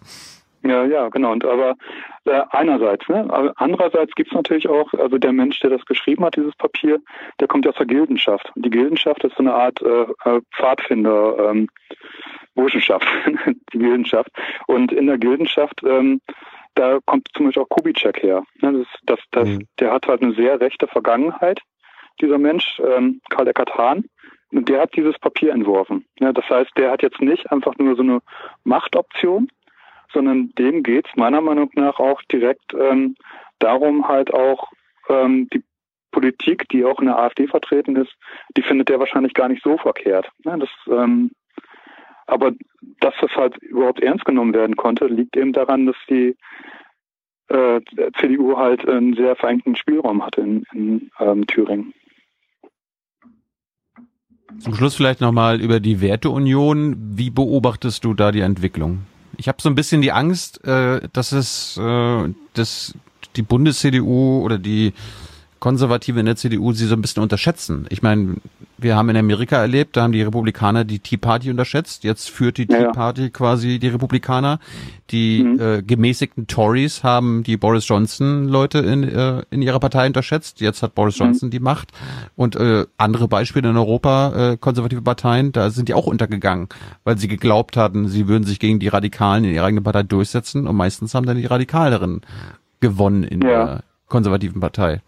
ja, 0.64 1.08
genau. 1.10 1.32
Und 1.32 1.44
aber 1.44 1.76
äh, 2.24 2.42
einerseits, 2.50 3.08
ne? 3.08 3.26
Aber 3.28 3.52
andererseits 3.56 4.14
gibt's 4.14 4.32
natürlich 4.32 4.68
auch, 4.68 4.92
also 4.94 5.18
der 5.18 5.32
Mensch, 5.32 5.60
der 5.60 5.70
das 5.70 5.84
geschrieben 5.84 6.24
hat, 6.24 6.36
dieses 6.36 6.54
Papier, 6.56 7.00
der 7.40 7.48
kommt 7.48 7.64
ja 7.64 7.70
aus 7.70 7.76
der 7.76 7.86
Gildenschaft. 7.86 8.50
Und 8.54 8.64
die 8.64 8.70
Gildenschaft 8.70 9.24
ist 9.24 9.36
so 9.36 9.42
eine 9.42 9.54
Art 9.54 9.80
äh, 9.82 10.06
äh, 10.24 10.40
Pfadfinder, 10.56 11.50
ähm, 11.50 11.68
Burschenschaft, 12.54 13.06
die 13.72 13.78
Gildenschaft. 13.78 14.30
Und 14.66 14.92
in 14.92 15.06
der 15.06 15.18
Gildenschaft 15.18 15.82
ähm, 15.84 16.20
da 16.74 16.98
kommt 17.06 17.28
zum 17.34 17.46
Beispiel 17.46 17.62
auch 17.62 17.68
Kubitschek 17.68 18.22
her. 18.22 18.42
Ne, 18.60 18.72
das, 18.72 18.86
das, 19.04 19.20
das, 19.30 19.48
Mhm. 19.48 19.66
Der 19.78 19.92
hat 19.92 20.06
halt 20.06 20.22
eine 20.22 20.34
sehr 20.34 20.60
rechte 20.60 20.86
Vergangenheit, 20.88 21.60
dieser 22.20 22.38
Mensch, 22.38 22.80
ähm, 22.80 23.20
Karl 23.30 23.48
Eckert 23.48 23.76
Hahn. 23.76 24.04
Und 24.52 24.68
der 24.68 24.82
hat 24.82 24.96
dieses 24.96 25.18
Papier 25.18 25.52
entworfen. 25.52 26.04
Ja, 26.20 26.32
das 26.32 26.48
heißt, 26.48 26.70
der 26.76 26.92
hat 26.92 27.02
jetzt 27.02 27.20
nicht 27.20 27.50
einfach 27.50 27.76
nur 27.76 27.96
so 27.96 28.02
eine 28.02 28.20
Machtoption, 28.62 29.48
sondern 30.14 30.50
dem 30.58 30.82
geht's 30.82 31.10
meiner 31.16 31.40
Meinung 31.40 31.70
nach 31.74 31.98
auch 31.98 32.22
direkt 32.32 32.72
ähm, 32.72 33.16
darum, 33.58 34.08
halt 34.08 34.32
auch 34.32 34.68
ähm, 35.08 35.48
die 35.52 35.62
Politik, 36.12 36.68
die 36.68 36.84
auch 36.84 37.00
in 37.00 37.06
der 37.06 37.18
AfD 37.18 37.48
vertreten 37.48 37.96
ist, 37.96 38.12
die 38.56 38.62
findet 38.62 38.88
der 38.88 39.00
wahrscheinlich 39.00 39.34
gar 39.34 39.48
nicht 39.48 39.62
so 39.62 39.76
verkehrt. 39.76 40.30
Ja, 40.44 40.56
das, 40.56 40.70
ähm, 40.88 41.32
aber 42.26 42.52
dass 43.00 43.14
das 43.20 43.30
halt 43.32 43.56
überhaupt 43.58 44.00
ernst 44.00 44.24
genommen 44.24 44.54
werden 44.54 44.76
konnte, 44.76 45.06
liegt 45.06 45.36
eben 45.36 45.52
daran, 45.52 45.86
dass 45.86 45.96
die 46.08 46.36
äh, 47.48 47.80
CDU 48.20 48.56
halt 48.56 48.88
einen 48.88 49.14
sehr 49.14 49.36
verengten 49.36 49.76
Spielraum 49.76 50.24
hatte 50.24 50.40
in, 50.40 50.64
in 50.72 51.10
ähm, 51.18 51.46
Thüringen. 51.46 51.92
Zum 54.58 54.74
Schluss 54.74 54.94
vielleicht 54.94 55.20
nochmal 55.20 55.60
über 55.60 55.80
die 55.80 56.00
Werteunion. 56.00 56.96
Wie 57.16 57.30
beobachtest 57.30 58.04
du 58.04 58.14
da 58.14 58.30
die 58.30 58.40
Entwicklung? 58.40 59.00
Ich 59.38 59.48
habe 59.48 59.60
so 59.60 59.68
ein 59.68 59.74
bisschen 59.74 60.02
die 60.02 60.12
Angst, 60.12 60.64
äh, 60.64 61.08
dass 61.12 61.32
es 61.32 61.76
äh, 61.76 62.34
dass 62.54 62.94
die 63.36 63.42
Bundes-CDU 63.42 64.42
oder 64.42 64.58
die 64.58 64.92
Konservative 65.58 66.20
in 66.20 66.26
der 66.26 66.36
CDU 66.36 66.73
sie 66.73 66.86
so 66.86 66.94
ein 66.94 67.00
bisschen 67.00 67.23
unterschätzen. 67.23 67.86
Ich 67.89 68.02
meine, 68.02 68.36
wir 68.76 68.97
haben 68.97 69.08
in 69.08 69.16
Amerika 69.16 69.57
erlebt, 69.57 69.97
da 69.97 70.02
haben 70.02 70.12
die 70.12 70.23
Republikaner 70.23 70.84
die 70.84 70.99
Tea 70.99 71.16
Party 71.16 71.50
unterschätzt. 71.50 72.05
Jetzt 72.05 72.28
führt 72.28 72.58
die 72.58 72.66
Tea 72.66 72.91
Party 72.92 73.31
quasi 73.31 73.78
die 73.78 73.89
Republikaner. 73.89 74.58
Die 75.10 75.41
äh, 75.41 75.83
gemäßigten 75.83 76.47
Tories 76.47 77.02
haben 77.02 77.44
die 77.44 77.57
Boris 77.57 77.89
Johnson 77.89 78.49
Leute 78.49 78.78
in, 78.78 79.05
äh, 79.05 79.42
in 79.50 79.62
ihrer 79.62 79.81
Partei 79.81 80.07
unterschätzt. 80.07 80.60
Jetzt 80.60 80.83
hat 80.83 80.94
Boris 80.94 81.18
Johnson 81.18 81.50
die 81.50 81.60
Macht. 81.60 81.92
Und 82.36 82.57
äh, 82.57 82.84
andere 82.99 83.28
Beispiele 83.28 83.70
in 83.70 83.76
Europa, 83.76 84.52
äh, 84.52 84.57
konservative 84.57 85.02
Parteien, 85.02 85.52
da 85.52 85.70
sind 85.70 85.89
die 85.89 85.94
auch 85.94 86.07
untergegangen, 86.07 86.68
weil 87.05 87.16
sie 87.16 87.28
geglaubt 87.28 87.76
hatten, 87.76 88.08
sie 88.08 88.28
würden 88.28 88.44
sich 88.44 88.58
gegen 88.58 88.81
die 88.81 88.89
Radikalen 88.89 89.44
in 89.44 89.55
ihrer 89.55 89.66
eigenen 89.66 89.84
Partei 89.84 90.02
durchsetzen. 90.02 90.66
Und 90.66 90.76
meistens 90.76 91.15
haben 91.15 91.26
dann 91.26 91.36
die 91.36 91.47
Radikaleren 91.47 92.20
gewonnen 92.81 93.24
in 93.24 93.41
der 93.41 93.83
konservativen 94.08 94.60
Partei. 94.60 95.00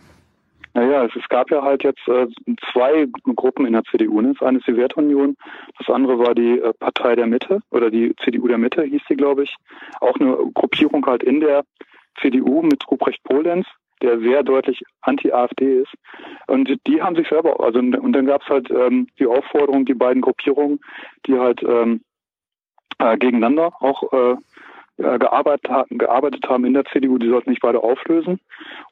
Naja, 0.76 1.06
es, 1.06 1.16
es 1.16 1.26
gab 1.30 1.50
ja 1.50 1.62
halt 1.62 1.84
jetzt 1.84 2.06
äh, 2.06 2.26
zwei 2.70 3.06
Gruppen 3.34 3.64
in 3.64 3.72
der 3.72 3.84
CDU. 3.84 4.20
Ne? 4.20 4.34
Das 4.38 4.46
eine 4.46 4.58
ist 4.58 4.66
die 4.66 4.76
Wertunion, 4.76 5.34
das 5.78 5.88
andere 5.88 6.18
war 6.18 6.34
die 6.34 6.60
äh, 6.60 6.74
Partei 6.74 7.16
der 7.16 7.26
Mitte 7.26 7.60
oder 7.70 7.90
die 7.90 8.14
CDU 8.22 8.46
der 8.46 8.58
Mitte 8.58 8.82
hieß 8.82 9.00
die, 9.08 9.16
glaube 9.16 9.44
ich. 9.44 9.56
Auch 10.02 10.16
eine 10.16 10.36
Gruppierung 10.52 11.06
halt 11.06 11.22
in 11.22 11.40
der 11.40 11.64
CDU 12.20 12.60
mit 12.60 12.86
Ruprecht 12.90 13.24
Polenz, 13.24 13.66
der 14.02 14.20
sehr 14.20 14.42
deutlich 14.42 14.82
anti-AfD 15.00 15.80
ist. 15.80 15.94
Und 16.46 16.68
die 16.86 17.00
haben 17.00 17.16
sich 17.16 17.28
selber, 17.28 17.58
also 17.58 17.78
und 17.78 18.12
dann 18.12 18.26
gab 18.26 18.42
es 18.42 18.48
halt 18.48 18.70
ähm, 18.70 19.08
die 19.18 19.26
Aufforderung, 19.26 19.86
die 19.86 19.94
beiden 19.94 20.20
Gruppierungen, 20.20 20.80
die 21.26 21.38
halt 21.38 21.62
ähm, 21.62 22.02
äh, 22.98 23.16
gegeneinander 23.16 23.72
auch 23.80 24.12
äh, 24.12 24.36
äh, 24.98 25.18
gearbeitet, 25.18 25.70
gearbeitet 25.90 26.48
haben 26.48 26.64
in 26.64 26.72
der 26.74 26.84
CDU, 26.86 27.18
die 27.18 27.28
sollten 27.28 27.50
sich 27.50 27.60
beide 27.60 27.82
auflösen. 27.82 28.40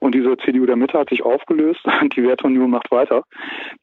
Und 0.00 0.15
diese 0.15 0.36
CDU 0.36 0.66
der 0.66 0.76
Mitte 0.76 0.99
hat 0.99 1.08
sich 1.08 1.23
aufgelöst 1.23 1.81
und 2.00 2.15
die 2.16 2.23
Werteunion 2.23 2.68
macht 2.70 2.91
weiter. 2.91 3.24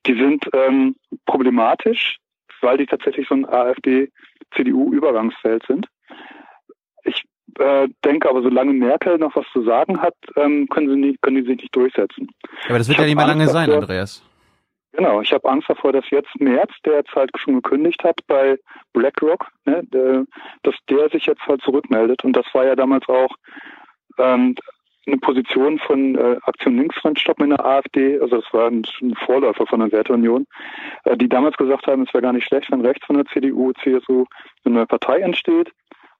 Die 0.06 0.14
sind 0.14 0.48
ähm, 0.53 0.95
problematisch, 1.25 2.17
weil 2.61 2.77
die 2.77 2.85
tatsächlich 2.85 3.27
so 3.27 3.33
ein 3.35 3.50
AfD-CDU-Übergangsfeld 3.50 5.66
sind. 5.67 5.88
Ich 7.03 7.24
äh, 7.59 7.90
denke 8.06 8.30
aber, 8.30 8.43
solange 8.43 8.72
Merkel 8.74 9.17
noch 9.17 9.35
was 9.35 9.45
zu 9.51 9.64
sagen 9.64 10.01
hat, 10.01 10.16
ähm, 10.35 10.67
können, 10.69 10.90
sie 10.90 10.95
nicht, 10.95 11.22
können 11.22 11.38
die 11.38 11.43
sich 11.43 11.61
nicht 11.61 11.75
durchsetzen. 11.75 12.30
Aber 12.67 12.77
das 12.77 12.88
wird 12.88 13.00
Ich 13.00 13.01
ja 13.01 13.08
nicht 13.08 13.16
mehr 13.16 13.25
lange 13.27 13.48
sein, 13.48 13.72
Andreas. 13.72 14.24
Genau, 14.93 15.21
ich 15.21 15.31
habe 15.31 15.47
Angst 15.49 15.69
davor, 15.69 15.93
dass 15.93 16.09
jetzt 16.09 16.29
Merz, 16.39 16.71
der 16.85 16.97
jetzt 16.97 17.15
halt 17.15 17.31
schon 17.37 17.55
gekündigt 17.55 18.03
hat 18.03 18.19
bei 18.27 18.57
BlackRock, 18.93 19.47
ne, 19.65 19.81
der, 19.85 20.25
dass 20.63 20.75
der 20.89 21.09
sich 21.09 21.25
jetzt 21.25 21.45
halt 21.47 21.61
zurückmeldet. 21.61 22.23
Und 22.25 22.33
das 22.33 22.45
war 22.53 22.65
ja 22.65 22.75
damals 22.75 23.07
auch 23.07 23.33
ähm, 24.17 24.55
eine 25.07 25.17
Position 25.17 25.79
von 25.79 26.15
äh, 26.15 26.37
Aktion 26.43 26.77
Linksfrontstopp 26.77 27.39
in 27.41 27.49
der 27.51 27.65
AfD, 27.65 28.19
also 28.19 28.41
das 28.41 28.53
war 28.53 28.67
ein, 28.67 28.83
ein 29.01 29.15
Vorläufer 29.15 29.65
von 29.65 29.79
der 29.79 29.91
Werteunion, 29.91 30.45
äh, 31.05 31.17
die 31.17 31.29
damals 31.29 31.57
gesagt 31.57 31.87
haben, 31.87 32.03
es 32.03 32.13
wäre 32.13 32.21
gar 32.21 32.33
nicht 32.33 32.45
schlecht, 32.45 32.71
wenn 32.71 32.81
rechts 32.81 33.05
von 33.05 33.15
der 33.15 33.25
CDU, 33.25 33.71
CSU 33.81 34.25
eine 34.63 34.75
neue 34.75 34.85
Partei 34.85 35.19
entsteht, 35.19 35.71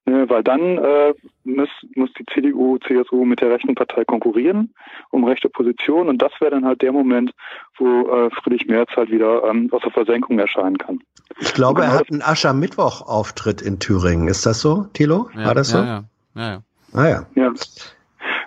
ne, 0.06 0.30
weil 0.30 0.44
dann 0.44 0.78
äh, 0.78 1.14
muss, 1.44 1.70
muss 1.96 2.10
die 2.14 2.26
CDU, 2.34 2.78
CSU 2.80 3.26
mit 3.26 3.42
der 3.42 3.52
rechten 3.52 3.76
Partei 3.76 4.06
konkurrieren 4.06 4.74
um 5.12 5.24
rechte 5.26 5.50
Position 5.50 6.10
und 6.10 6.22
das 6.22 6.32
wäre 6.40 6.52
dann 6.52 6.66
halt 6.66 6.82
der 6.82 6.92
Moment, 6.92 7.34
wo 7.78 8.10
äh, 8.10 8.30
Friedrich 8.32 8.68
Merz 8.68 8.90
halt 8.96 9.12
wieder 9.12 9.44
ähm, 9.44 9.70
aus 9.72 9.82
der 9.82 9.92
Versenkung 9.92 10.40
erscheinen 10.40 10.78
kann. 10.78 11.00
Ich 11.40 11.54
glaube, 11.54 11.82
Genau 11.82 11.94
er 11.94 12.00
hat 12.00 12.12
einen 12.12 12.22
Aschermittwoch-Auftritt 12.22 13.62
in 13.62 13.80
Thüringen. 13.80 14.28
Ist 14.28 14.46
das 14.46 14.62
so, 14.62 14.86
Thilo? 14.94 15.30
Ja, 15.36 15.46
War 15.46 15.56
das 15.56 15.70
so? 15.70 15.78
ja, 15.78 16.04
ja, 16.36 16.42
ja, 16.42 16.52
ja. 16.52 16.62
Ah 16.94 17.08
ja. 17.08 17.26
Ja, 17.36 17.54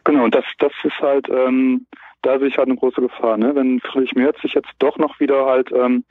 genau. 0.04 0.24
Und 0.24 0.34
das, 0.34 0.44
das 0.58 0.72
ist 0.82 0.98
halt, 1.00 1.28
ähm, 1.30 1.86
da 2.22 2.38
sehe 2.38 2.48
ich 2.48 2.58
halt 2.58 2.68
eine 2.68 2.76
große 2.76 3.00
Gefahr. 3.00 3.36
Ne? 3.36 3.54
Wenn 3.54 3.80
Friedrich 3.80 4.14
Merz 4.14 4.40
sich 4.42 4.54
jetzt 4.54 4.70
doch 4.78 4.98
noch 4.98 5.18
wieder 5.20 5.46
halt 5.46 5.70
ähm, 5.72 6.04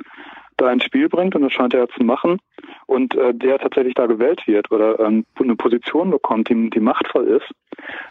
da 0.57 0.71
ins 0.71 0.83
Spiel 0.83 1.09
bringt, 1.09 1.35
und 1.35 1.41
das 1.41 1.51
scheint 1.53 1.73
er 1.73 1.81
ja 1.81 1.87
zu 1.87 2.03
machen, 2.03 2.39
und 2.87 3.15
äh, 3.15 3.33
der 3.33 3.59
tatsächlich 3.59 3.93
da 3.95 4.05
gewählt 4.05 4.41
wird 4.47 4.71
oder 4.71 4.99
ähm, 4.99 5.25
eine 5.39 5.55
Position 5.55 6.11
bekommt, 6.11 6.49
die, 6.49 6.69
die 6.69 6.79
machtvoll 6.79 7.27
ist, 7.27 7.49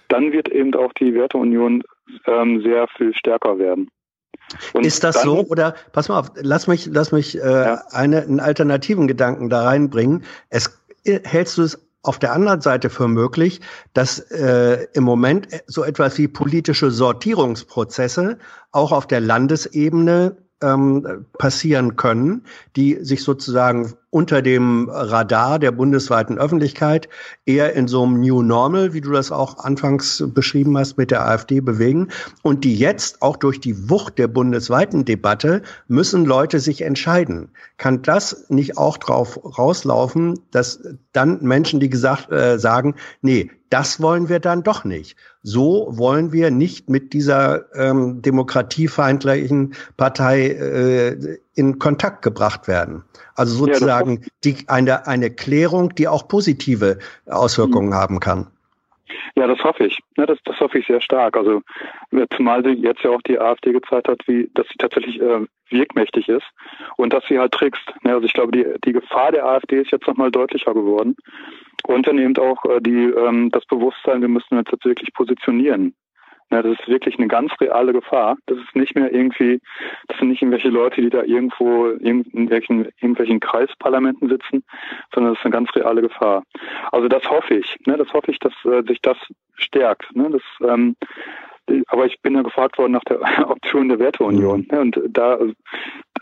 dann 0.08 0.32
wird 0.32 0.48
eben 0.48 0.74
auch 0.74 0.92
die 0.94 1.14
Werteunion 1.14 1.82
ähm, 2.26 2.60
sehr 2.62 2.86
viel 2.96 3.14
stärker 3.14 3.58
werden. 3.58 3.90
Und 4.72 4.84
ist 4.84 5.04
das 5.04 5.16
dann- 5.16 5.24
so 5.24 5.44
oder 5.46 5.74
pass 5.92 6.08
mal 6.08 6.18
auf, 6.18 6.30
lass 6.36 6.66
mich, 6.66 6.86
lass 6.86 7.12
mich 7.12 7.38
äh, 7.38 7.76
eine, 7.90 8.22
einen 8.22 8.40
alternativen 8.40 9.06
Gedanken 9.06 9.48
da 9.48 9.62
reinbringen. 9.64 10.24
Es 10.50 10.82
äh, 11.04 11.20
hältst 11.24 11.58
du 11.58 11.62
es 11.62 11.88
auf 12.02 12.18
der 12.18 12.32
anderen 12.32 12.60
Seite 12.60 12.90
für 12.90 13.06
möglich, 13.06 13.60
dass 13.94 14.18
äh, 14.32 14.86
im 14.94 15.04
Moment 15.04 15.46
so 15.66 15.84
etwas 15.84 16.18
wie 16.18 16.26
politische 16.26 16.90
Sortierungsprozesse 16.90 18.38
auch 18.72 18.90
auf 18.92 19.06
der 19.06 19.20
Landesebene 19.20 20.36
ähm, 20.62 21.26
passieren 21.38 21.96
können, 21.96 22.44
die 22.76 22.98
sich 23.04 23.22
sozusagen 23.22 23.94
unter 24.12 24.42
dem 24.42 24.90
Radar 24.90 25.58
der 25.58 25.72
bundesweiten 25.72 26.36
Öffentlichkeit 26.36 27.08
eher 27.46 27.72
in 27.72 27.88
so 27.88 28.02
einem 28.02 28.20
New 28.20 28.42
Normal, 28.42 28.92
wie 28.92 29.00
du 29.00 29.10
das 29.10 29.32
auch 29.32 29.56
anfangs 29.64 30.22
beschrieben 30.34 30.76
hast, 30.76 30.98
mit 30.98 31.10
der 31.10 31.26
AfD 31.26 31.60
bewegen 31.60 32.08
und 32.42 32.62
die 32.64 32.76
jetzt 32.76 33.22
auch 33.22 33.38
durch 33.38 33.58
die 33.58 33.88
Wucht 33.88 34.18
der 34.18 34.28
bundesweiten 34.28 35.06
Debatte 35.06 35.62
müssen 35.88 36.26
Leute 36.26 36.60
sich 36.60 36.82
entscheiden. 36.82 37.48
Kann 37.78 38.02
das 38.02 38.50
nicht 38.50 38.76
auch 38.76 38.98
drauf 38.98 39.40
rauslaufen, 39.56 40.38
dass 40.50 40.80
dann 41.12 41.42
Menschen, 41.42 41.80
die 41.80 41.88
gesagt 41.88 42.30
äh, 42.30 42.58
sagen, 42.58 42.96
nee, 43.22 43.50
das 43.70 44.02
wollen 44.02 44.28
wir 44.28 44.40
dann 44.40 44.62
doch 44.62 44.84
nicht. 44.84 45.16
So 45.42 45.88
wollen 45.88 46.32
wir 46.32 46.50
nicht 46.50 46.90
mit 46.90 47.14
dieser 47.14 47.74
ähm, 47.74 48.20
demokratiefeindlichen 48.20 49.72
Partei 49.96 50.48
äh, 50.48 51.38
in 51.54 51.78
Kontakt 51.78 52.22
gebracht 52.22 52.68
werden. 52.68 53.04
Also 53.34 53.66
Ja, 53.66 53.74
sozusagen 53.74 54.24
die, 54.44 54.56
eine, 54.68 55.06
eine 55.06 55.30
Klärung, 55.30 55.94
die 55.94 56.08
auch 56.08 56.28
positive 56.28 56.98
Auswirkungen 57.26 57.94
haben 57.94 58.20
kann. 58.20 58.46
Ja, 59.34 59.46
das 59.46 59.62
hoffe 59.62 59.86
ich. 59.86 59.98
Ja, 60.16 60.26
das, 60.26 60.38
das 60.44 60.58
hoffe 60.60 60.78
ich 60.78 60.86
sehr 60.86 61.00
stark. 61.00 61.36
Also 61.36 61.62
äh, 62.10 62.26
zumal 62.34 62.64
sie 62.64 62.72
jetzt 62.72 63.02
ja 63.02 63.10
auch 63.10 63.22
die 63.22 63.38
AfD 63.38 63.72
gezeigt 63.72 64.08
hat, 64.08 64.20
wie 64.26 64.50
dass 64.54 64.66
sie 64.68 64.78
tatsächlich 64.78 65.20
äh, 65.20 65.46
wirkmächtig 65.70 66.28
ist 66.28 66.46
und 66.96 67.12
dass 67.12 67.24
sie 67.28 67.38
halt 67.38 67.52
trickst. 67.52 67.82
Ja, 68.04 68.14
also 68.14 68.26
ich 68.26 68.32
glaube, 68.32 68.52
die, 68.52 68.66
die 68.84 68.92
Gefahr 68.92 69.32
der 69.32 69.46
AfD 69.46 69.80
ist 69.80 69.90
jetzt 69.90 70.06
nochmal 70.06 70.30
deutlicher 70.30 70.74
geworden. 70.74 71.16
Und 71.84 72.06
dann 72.06 72.18
eben 72.18 72.36
auch 72.36 72.64
äh, 72.66 72.80
die, 72.80 73.04
ähm, 73.04 73.50
das 73.50 73.64
Bewusstsein, 73.66 74.20
wir 74.20 74.28
müssen 74.28 74.56
uns 74.56 74.68
jetzt 74.70 74.84
wirklich 74.84 75.12
positionieren. 75.14 75.94
Ja, 76.52 76.60
das 76.60 76.78
ist 76.78 76.86
wirklich 76.86 77.18
eine 77.18 77.28
ganz 77.28 77.50
reale 77.62 77.94
Gefahr. 77.94 78.36
Das 78.44 78.58
ist 78.58 78.76
nicht 78.76 78.94
mehr 78.94 79.10
irgendwie, 79.10 79.58
das 80.08 80.18
sind 80.18 80.28
nicht 80.28 80.42
irgendwelche 80.42 80.68
Leute, 80.68 81.00
die 81.00 81.08
da 81.08 81.22
irgendwo 81.22 81.86
in 81.86 82.18
irgendwelchen, 82.18 82.88
irgendwelchen 83.00 83.40
Kreisparlamenten 83.40 84.28
sitzen, 84.28 84.62
sondern 85.14 85.32
das 85.32 85.40
ist 85.40 85.46
eine 85.46 85.52
ganz 85.54 85.74
reale 85.74 86.02
Gefahr. 86.02 86.42
Also 86.92 87.08
das 87.08 87.24
hoffe 87.24 87.54
ich. 87.54 87.78
Ne, 87.86 87.96
das 87.96 88.12
hoffe 88.12 88.30
ich, 88.30 88.38
dass 88.38 88.52
äh, 88.66 88.82
sich 88.86 89.00
das 89.00 89.16
stärkt. 89.54 90.14
Ne, 90.14 90.28
das, 90.28 90.42
ähm, 90.68 90.94
aber 91.86 92.04
ich 92.04 92.20
bin 92.20 92.34
ja 92.34 92.42
gefragt 92.42 92.76
worden 92.76 92.92
nach 92.92 93.04
der 93.04 93.20
Option 93.50 93.88
der 93.88 93.98
Werteunion. 93.98 94.66
Ne, 94.70 94.78
und 94.78 95.00
da, 95.08 95.38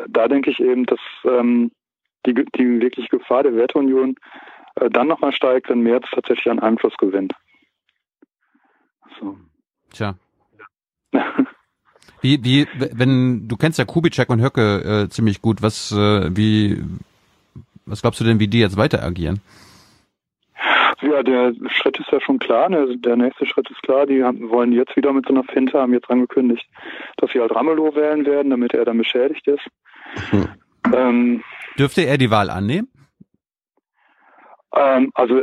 da 0.09 0.29
denke 0.29 0.51
ich 0.51 0.61
eben, 0.61 0.87
dass 0.87 1.01
ähm, 1.25 1.73
die, 2.25 2.35
die 2.35 2.81
wirkliche 2.81 3.09
Gefahr 3.09 3.43
der 3.43 3.57
Werteunion 3.57 4.15
äh, 4.77 4.89
dann 4.91 5.09
nochmal 5.09 5.33
steigt, 5.33 5.71
wenn 5.71 5.81
Merz 5.81 6.07
tatsächlich 6.13 6.49
an 6.49 6.61
Einfluss 6.61 6.97
gewinnt. 6.99 7.33
So. 9.19 9.37
Tja. 9.93 10.15
Wie, 12.23 12.45
wie, 12.45 12.67
wenn, 12.93 13.49
du 13.49 13.57
kennst 13.57 13.79
ja 13.79 13.85
Kubitschek 13.85 14.29
und 14.29 14.43
Höcke 14.43 15.05
äh, 15.05 15.09
ziemlich 15.09 15.41
gut, 15.41 15.63
was, 15.63 15.91
äh, 15.93 16.37
wie, 16.37 16.83
was 17.87 18.03
glaubst 18.03 18.21
du 18.21 18.25
denn, 18.25 18.39
wie 18.39 18.49
die 18.49 18.61
jetzt 18.61 18.77
weiter 18.77 19.03
agieren? 19.03 19.41
Ja, 21.01 21.23
der 21.23 21.55
Schritt 21.69 21.99
ist 21.99 22.11
ja 22.13 22.21
schon 22.21 22.39
klar. 22.39 22.69
Ne? 22.69 22.99
Der 22.99 23.17
nächste 23.17 23.47
Schritt 23.47 23.71
ist 23.71 23.83
klar. 23.83 24.05
Die 24.05 24.23
haben, 24.23 24.51
wollen 24.51 24.73
jetzt 24.73 24.95
wieder 24.97 25.15
mit 25.15 25.27
so 25.27 25.33
einer 25.33 25.45
Finte, 25.45 25.81
haben 25.81 25.95
jetzt 25.95 26.11
angekündigt, 26.11 26.69
dass 27.17 27.31
sie 27.31 27.41
halt 27.41 27.55
Ramelow 27.55 27.95
wählen 27.95 28.27
werden, 28.27 28.51
damit 28.51 28.75
er 28.75 28.85
dann 28.85 28.99
beschädigt 28.99 29.47
ist. 29.49 29.67
Hm. 30.29 30.49
Ähm, 30.95 31.43
Dürfte 31.79 32.03
er 32.03 32.19
die 32.19 32.31
Wahl 32.31 32.51
annehmen? 32.51 32.89
ähm, 34.77 35.11
also 35.15 35.43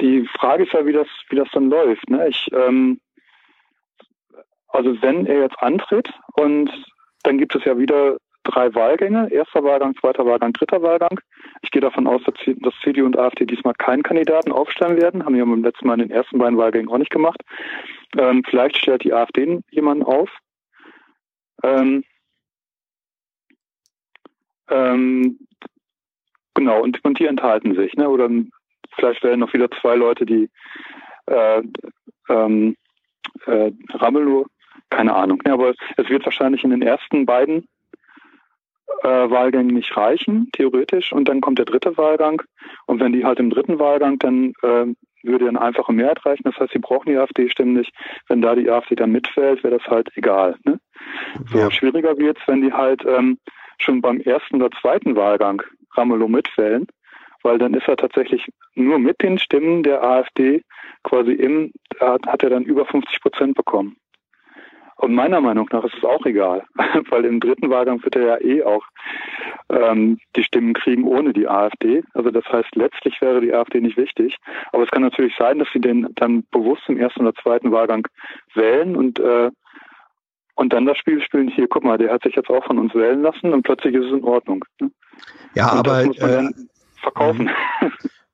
die 0.00 0.26
Frage 0.38 0.64
ist 0.64 0.72
ja, 0.72 0.86
wie 0.86 0.92
das, 0.92 1.08
wie 1.28 1.36
das 1.36 1.48
dann 1.52 1.68
läuft. 1.68 2.08
Ne? 2.08 2.28
Ich, 2.28 2.48
ähm, 2.52 3.00
also 4.68 5.00
wenn 5.02 5.26
er 5.26 5.40
jetzt 5.42 5.58
antritt 5.60 6.12
und 6.34 6.70
dann 7.22 7.38
gibt 7.38 7.54
es 7.54 7.64
ja 7.64 7.78
wieder 7.78 8.18
drei 8.46 8.74
Wahlgänge, 8.74 9.30
erster 9.32 9.64
Wahlgang, 9.64 9.94
zweiter 9.96 10.24
Wahlgang, 10.24 10.52
dritter 10.52 10.82
Wahlgang. 10.82 11.20
Ich 11.62 11.70
gehe 11.70 11.82
davon 11.82 12.06
aus, 12.06 12.22
dass 12.24 12.74
CDU 12.82 13.04
und 13.04 13.18
AfD 13.18 13.44
diesmal 13.44 13.74
keinen 13.74 14.02
Kandidaten 14.02 14.52
aufstellen 14.52 14.96
werden. 14.96 15.24
Haben 15.24 15.34
wir 15.34 15.44
beim 15.44 15.64
letzten 15.64 15.86
Mal 15.86 15.94
in 15.94 16.08
den 16.08 16.16
ersten 16.16 16.38
beiden 16.38 16.56
Wahlgängen 16.56 16.88
auch 16.88 16.98
nicht 16.98 17.10
gemacht. 17.10 17.40
Ähm, 18.16 18.42
vielleicht 18.48 18.76
stellt 18.76 19.04
die 19.04 19.12
AfD 19.12 19.60
jemanden 19.70 20.04
auf. 20.04 20.30
Ähm, 21.62 22.04
ähm, 24.68 25.38
genau, 26.54 26.82
und, 26.82 27.04
und 27.04 27.18
die 27.18 27.26
enthalten 27.26 27.74
sich. 27.74 27.94
Ne? 27.94 28.08
Oder 28.08 28.28
vielleicht 28.94 29.22
wählen 29.22 29.40
noch 29.40 29.52
wieder 29.52 29.70
zwei 29.70 29.96
Leute, 29.96 30.26
die 30.26 30.48
äh, 31.26 31.62
ähm, 32.28 32.76
äh, 33.46 33.72
Ramelow, 33.94 34.46
keine 34.90 35.14
Ahnung. 35.14 35.40
Ne? 35.44 35.52
Aber 35.52 35.74
es 35.96 36.08
wird 36.08 36.24
wahrscheinlich 36.24 36.64
in 36.64 36.70
den 36.70 36.82
ersten 36.82 37.26
beiden 37.26 37.68
äh, 39.02 39.30
Wahlgängen 39.30 39.74
nicht 39.74 39.96
reichen, 39.96 40.48
theoretisch. 40.52 41.12
Und 41.12 41.28
dann 41.28 41.40
kommt 41.40 41.58
der 41.58 41.64
dritte 41.64 41.96
Wahlgang. 41.96 42.42
Und 42.86 43.00
wenn 43.00 43.12
die 43.12 43.24
halt 43.24 43.38
im 43.38 43.50
dritten 43.50 43.78
Wahlgang, 43.78 44.18
dann 44.18 44.52
äh, 44.62 44.86
würde 45.22 45.48
eine 45.48 45.60
einfache 45.60 45.92
Mehrheit 45.92 46.24
reichen. 46.24 46.44
Das 46.44 46.56
heißt, 46.58 46.72
sie 46.72 46.78
brauchen 46.78 47.10
die 47.10 47.16
AfD-Stimmen 47.16 47.74
nicht. 47.74 47.92
Wenn 48.28 48.42
da 48.42 48.54
die 48.54 48.70
AfD 48.70 48.94
dann 48.94 49.12
mitfällt, 49.12 49.62
wäre 49.64 49.78
das 49.78 49.86
halt 49.88 50.10
egal. 50.16 50.56
Ne? 50.64 50.78
So 51.46 51.70
schwieriger 51.70 52.16
wird's, 52.16 52.40
wenn 52.46 52.62
die 52.62 52.72
halt 52.72 53.04
ähm, 53.04 53.38
schon 53.78 54.00
beim 54.00 54.20
ersten 54.20 54.56
oder 54.56 54.70
zweiten 54.80 55.16
Wahlgang 55.16 55.62
Ramelow 55.94 56.28
mitwählen, 56.28 56.86
weil 57.42 57.58
dann 57.58 57.74
ist 57.74 57.88
er 57.88 57.96
tatsächlich 57.96 58.46
nur 58.74 58.98
mit 58.98 59.22
den 59.22 59.38
Stimmen 59.38 59.82
der 59.82 60.02
AfD 60.02 60.62
quasi 61.02 61.32
im, 61.32 61.72
hat, 62.00 62.26
hat 62.26 62.42
er 62.42 62.50
dann 62.50 62.64
über 62.64 62.84
50 62.86 63.20
Prozent 63.20 63.56
bekommen. 63.56 63.96
Und 64.98 65.14
meiner 65.14 65.40
Meinung 65.40 65.68
nach 65.72 65.84
ist 65.84 65.94
es 65.96 66.04
auch 66.04 66.24
egal, 66.24 66.64
weil 67.10 67.24
im 67.24 67.40
dritten 67.40 67.68
Wahlgang 67.70 68.02
wird 68.02 68.16
er 68.16 68.24
ja 68.24 68.40
eh 68.40 68.62
auch 68.62 68.84
ähm, 69.68 70.18
die 70.34 70.42
Stimmen 70.42 70.74
kriegen 70.74 71.04
ohne 71.04 71.32
die 71.32 71.48
AfD. 71.48 72.02
Also 72.14 72.30
das 72.30 72.44
heißt, 72.50 72.74
letztlich 72.74 73.20
wäre 73.20 73.40
die 73.40 73.52
AfD 73.52 73.80
nicht 73.80 73.96
wichtig. 73.96 74.36
Aber 74.72 74.84
es 74.84 74.90
kann 74.90 75.02
natürlich 75.02 75.34
sein, 75.38 75.58
dass 75.58 75.68
sie 75.72 75.80
den 75.80 76.08
dann 76.14 76.44
bewusst 76.50 76.82
im 76.88 76.98
ersten 76.98 77.20
oder 77.20 77.34
zweiten 77.34 77.72
Wahlgang 77.72 78.06
wählen 78.54 78.96
und 78.96 79.18
äh, 79.18 79.50
und 80.58 80.72
dann 80.72 80.86
das 80.86 80.96
Spiel 80.96 81.20
spielen, 81.20 81.48
hier, 81.48 81.68
guck 81.68 81.84
mal, 81.84 81.98
der 81.98 82.10
hat 82.10 82.22
sich 82.22 82.34
jetzt 82.34 82.48
auch 82.48 82.64
von 82.64 82.78
uns 82.78 82.94
wählen 82.94 83.20
lassen 83.20 83.52
und 83.52 83.62
plötzlich 83.62 83.94
ist 83.94 84.06
es 84.06 84.12
in 84.12 84.24
Ordnung. 84.24 84.64
ne? 84.80 84.90
Ja, 85.54 85.72
und 85.72 85.86
aber 85.86 86.04
äh, 86.04 86.48
verkaufen. 86.98 87.50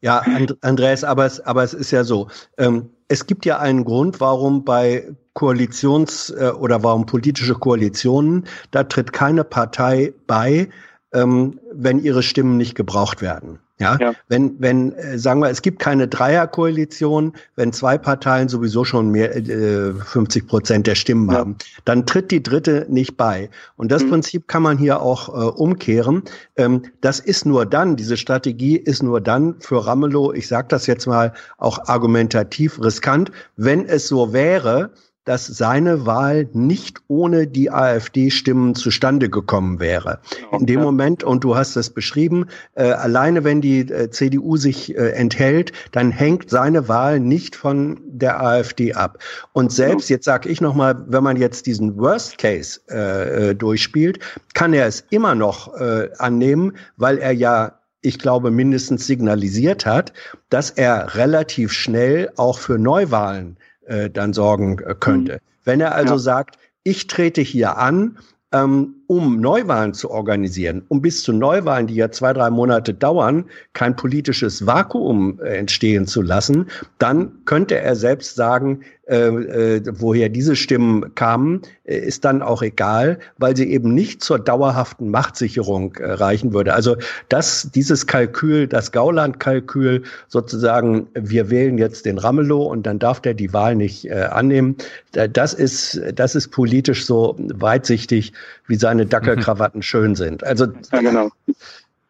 Ja, 0.03 0.21
And 0.21 0.57
Andreas, 0.63 1.05
aber 1.05 1.27
es, 1.27 1.41
aber 1.41 1.63
es 1.63 1.75
ist 1.75 1.93
ja 1.93 2.03
so. 2.03 2.29
Ähm, 2.59 2.91
es 3.13 3.27
gibt 3.27 3.45
ja 3.45 3.59
einen 3.59 3.85
Grund, 3.85 4.21
warum 4.21 4.65
bei 4.65 5.07
Koalitions- 5.35 6.35
äh, 6.35 6.51
oder 6.53 6.83
warum 6.83 7.05
politische 7.05 7.53
Koalitionen, 7.55 8.47
da 8.71 8.85
tritt 8.85 9.13
keine 9.13 9.45
Partei 9.45 10.15
bei, 10.27 10.71
ähm, 11.13 11.61
wenn 11.71 12.03
ihre 12.03 12.23
Stimmen 12.23 12.57
nicht 12.57 12.75
gebraucht 12.75 13.21
werden. 13.21 13.59
Ja, 13.83 14.13
wenn, 14.29 14.57
wenn, 14.61 14.93
äh, 14.93 15.19
sagen 15.19 15.41
wir, 15.41 15.51
es 15.51 15.63
gibt 15.63 15.79
keine 15.79 16.09
Dreierkoalition, 16.09 17.33
wenn 17.57 17.73
zwei 17.73 17.99
Parteien 17.99 18.49
sowieso 18.49 18.85
schon 18.85 19.11
mehr 19.11 19.37
äh, 19.37 19.93
50 19.95 20.47
Prozent 20.47 20.87
der 20.87 20.95
Stimmen 20.95 21.31
haben, 21.33 21.57
dann 21.85 22.07
tritt 22.07 22.31
die 22.31 22.43
dritte 22.43 22.87
nicht 22.89 23.17
bei. 23.17 23.51
Und 23.77 23.93
das 23.93 24.07
Prinzip 24.07 24.49
kann 24.49 24.63
man 24.63 24.79
hier 24.79 25.01
auch 25.01 25.29
äh, 25.29 25.33
umkehren. 25.33 26.23
Ähm, 26.57 26.83
das 27.01 27.21
ist 27.21 27.47
nur 27.47 27.67
dann, 27.67 27.97
diese 27.97 28.17
Strategie 28.17 28.77
ist 28.77 29.03
nur 29.03 29.21
dann 29.21 29.57
für 29.61 29.87
Ramelow, 29.87 30.33
ich 30.33 30.49
sage 30.49 30.69
das 30.69 30.87
jetzt 30.87 31.07
mal 31.07 31.33
auch 31.59 31.89
argumentativ 31.89 32.81
riskant, 32.83 33.33
wenn 33.57 33.87
es 33.87 34.09
so 34.09 34.33
wäre, 34.33 34.91
dass 35.25 35.47
seine 35.47 36.05
Wahl 36.05 36.49
nicht 36.53 36.99
ohne 37.09 37.47
die 37.47 37.71
AfD-Stimmen 37.71 38.75
zustande 38.75 39.31
gekommen 39.31 39.79
wäre. 39.79 40.21
In 40.59 40.67
dem 40.67 40.81
Moment, 40.81 41.23
und 41.23 41.45
du 41.45 41.55
hast 41.55 41.77
es 41.77 41.91
beschrieben, 41.91 42.47
äh, 42.75 42.85
alleine 42.85 43.45
wenn 43.45 43.61
die 43.61 43.81
äh, 43.81 44.11
CDU 44.11 44.57
sich 44.57 44.97
äh, 44.97 45.11
enthält, 45.11 45.73
dann 45.93 46.11
hängt 46.11 46.51
seine 46.51 46.89
Wahl 46.89 47.21
nicht 47.21 47.55
von 47.55 48.01
der 48.05 48.43
AfD 48.43 48.95
ab. 48.95 49.19
Und 49.53 49.73
selbst, 49.73 50.11
jetzt 50.11 50.25
sage 50.25 50.49
ich 50.49 50.61
nochmal, 50.61 51.05
wenn 51.07 51.23
man 51.23 51.37
jetzt 51.37 51.67
diesen 51.67 51.97
Worst 51.99 52.39
Case 52.39 52.81
äh, 52.91 53.51
äh, 53.51 53.55
durchspielt, 53.55 54.19
kann 54.55 54.73
er 54.73 54.87
es 54.87 55.05
immer 55.11 55.35
noch 55.35 55.75
äh, 55.75 56.09
annehmen, 56.19 56.77
weil 56.97 57.19
er 57.19 57.33
ja 57.33 57.79
ich 58.03 58.19
glaube, 58.19 58.51
mindestens 58.51 59.07
signalisiert 59.07 59.87
hat, 59.87 60.13
dass 60.49 60.71
er 60.71 61.15
relativ 61.15 61.73
schnell 61.73 62.33
auch 62.37 62.59
für 62.59 62.77
Neuwahlen 62.77 63.57
äh, 63.87 64.11
dann 64.11 64.33
sorgen 64.33 64.79
äh, 64.79 64.95
könnte. 64.99 65.41
Wenn 65.65 65.81
er 65.81 65.95
also 65.95 66.17
sagt, 66.19 66.59
ich 66.83 67.07
trete 67.07 67.41
hier 67.41 67.79
an, 67.79 68.19
ähm, 68.53 69.02
um 69.07 69.41
Neuwahlen 69.41 69.95
zu 69.95 70.11
organisieren, 70.11 70.83
um 70.89 71.03
bis 71.03 71.23
zu 71.23 71.33
Neuwahlen, 71.33 71.87
die 71.87 71.95
ja 71.95 72.11
zwei, 72.11 72.33
drei 72.33 72.51
Monate 72.51 72.95
dauern, 72.95 73.45
kein 73.73 73.97
politisches 73.97 74.67
Vakuum 74.67 75.41
äh, 75.41 75.57
entstehen 75.57 76.07
zu 76.07 76.23
lassen, 76.23 76.67
dann 76.99 77.45
könnte 77.45 77.79
er 77.79 77.97
selbst 77.97 78.37
sagen, 78.37 78.81
äh, 79.13 79.17
äh, 79.17 79.83
woher 79.99 80.29
diese 80.29 80.55
Stimmen 80.55 81.15
kamen, 81.17 81.63
äh, 81.83 81.99
ist 81.99 82.25
dann 82.25 82.41
auch 82.41 82.63
egal, 82.63 83.19
weil 83.37 83.57
sie 83.57 83.69
eben 83.71 83.93
nicht 83.93 84.23
zur 84.23 84.39
dauerhaften 84.39 85.11
Machtsicherung 85.11 85.97
äh, 85.97 86.13
reichen 86.13 86.53
würde. 86.55 86.73
Also 86.73 86.97
das, 87.29 87.69
dieses 87.75 88.07
Kalkül, 88.07 88.69
das 88.69 88.93
Gauland-Kalkül, 88.93 90.05
sozusagen, 90.29 91.09
wir 91.15 91.51
wählen 91.51 91.79
jetzt 91.79 92.07
den 92.07 92.17
Ramelow 92.17 92.63
und 92.63 92.87
dann 92.87 93.01
darf 93.01 93.21
der 93.21 93.35
die 93.35 93.53
Wahl 93.53 93.75
nicht 93.75 94.09
äh, 94.09 94.29
annehmen, 94.31 94.77
das 95.11 95.53
ist, 95.53 96.01
das 96.15 96.37
ist 96.37 96.49
politisch 96.49 97.05
so 97.05 97.37
weitsichtig, 97.39 98.33
wie 98.69 98.77
seine 98.77 99.02
Dackelkrawatten 99.07 99.83
schön 99.83 100.15
sind. 100.15 100.45
Also 100.45 100.67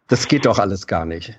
das 0.09 0.29
geht 0.29 0.47
doch 0.47 0.59
alles 0.59 0.87
gar 0.87 1.05
nicht. 1.05 1.39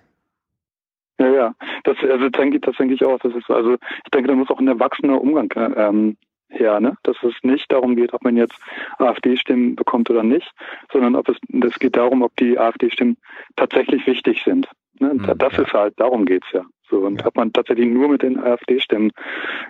Ja, 1.19 1.27
ja. 1.27 1.55
Das, 1.83 1.97
also 2.01 2.29
denke, 2.29 2.59
das 2.59 2.75
denke 2.77 2.95
ich 2.95 3.05
auch. 3.05 3.19
Das 3.19 3.33
ist 3.35 3.49
also, 3.49 3.73
ich 3.73 4.11
denke, 4.13 4.29
da 4.29 4.35
muss 4.35 4.49
auch 4.49 4.59
ein 4.59 4.67
erwachsener 4.67 5.21
Umgang 5.21 5.49
ähm, 5.75 6.17
her, 6.49 6.79
ne? 6.79 6.97
Dass 7.03 7.17
es 7.23 7.33
nicht 7.43 7.71
darum 7.71 7.95
geht, 7.95 8.13
ob 8.13 8.23
man 8.23 8.37
jetzt 8.37 8.55
AfD-Stimmen 8.99 9.75
bekommt 9.75 10.09
oder 10.09 10.23
nicht, 10.23 10.51
sondern 10.91 11.15
ob 11.15 11.29
es 11.29 11.37
es 11.63 11.79
geht 11.79 11.95
darum, 11.95 12.21
ob 12.21 12.35
die 12.37 12.57
AfD-Stimmen 12.57 13.17
tatsächlich 13.55 14.05
wichtig 14.07 14.41
sind. 14.43 14.67
Ne? 14.99 15.13
Mhm, 15.13 15.37
das 15.37 15.57
ist 15.57 15.73
halt, 15.73 15.99
darum 15.99 16.25
geht's 16.25 16.47
ja. 16.51 16.63
So, 16.89 16.99
und 16.99 17.25
ob 17.25 17.35
man 17.35 17.53
tatsächlich 17.53 17.87
nur 17.87 18.09
mit 18.09 18.23
den 18.23 18.39
AfD-Stimmen 18.39 19.11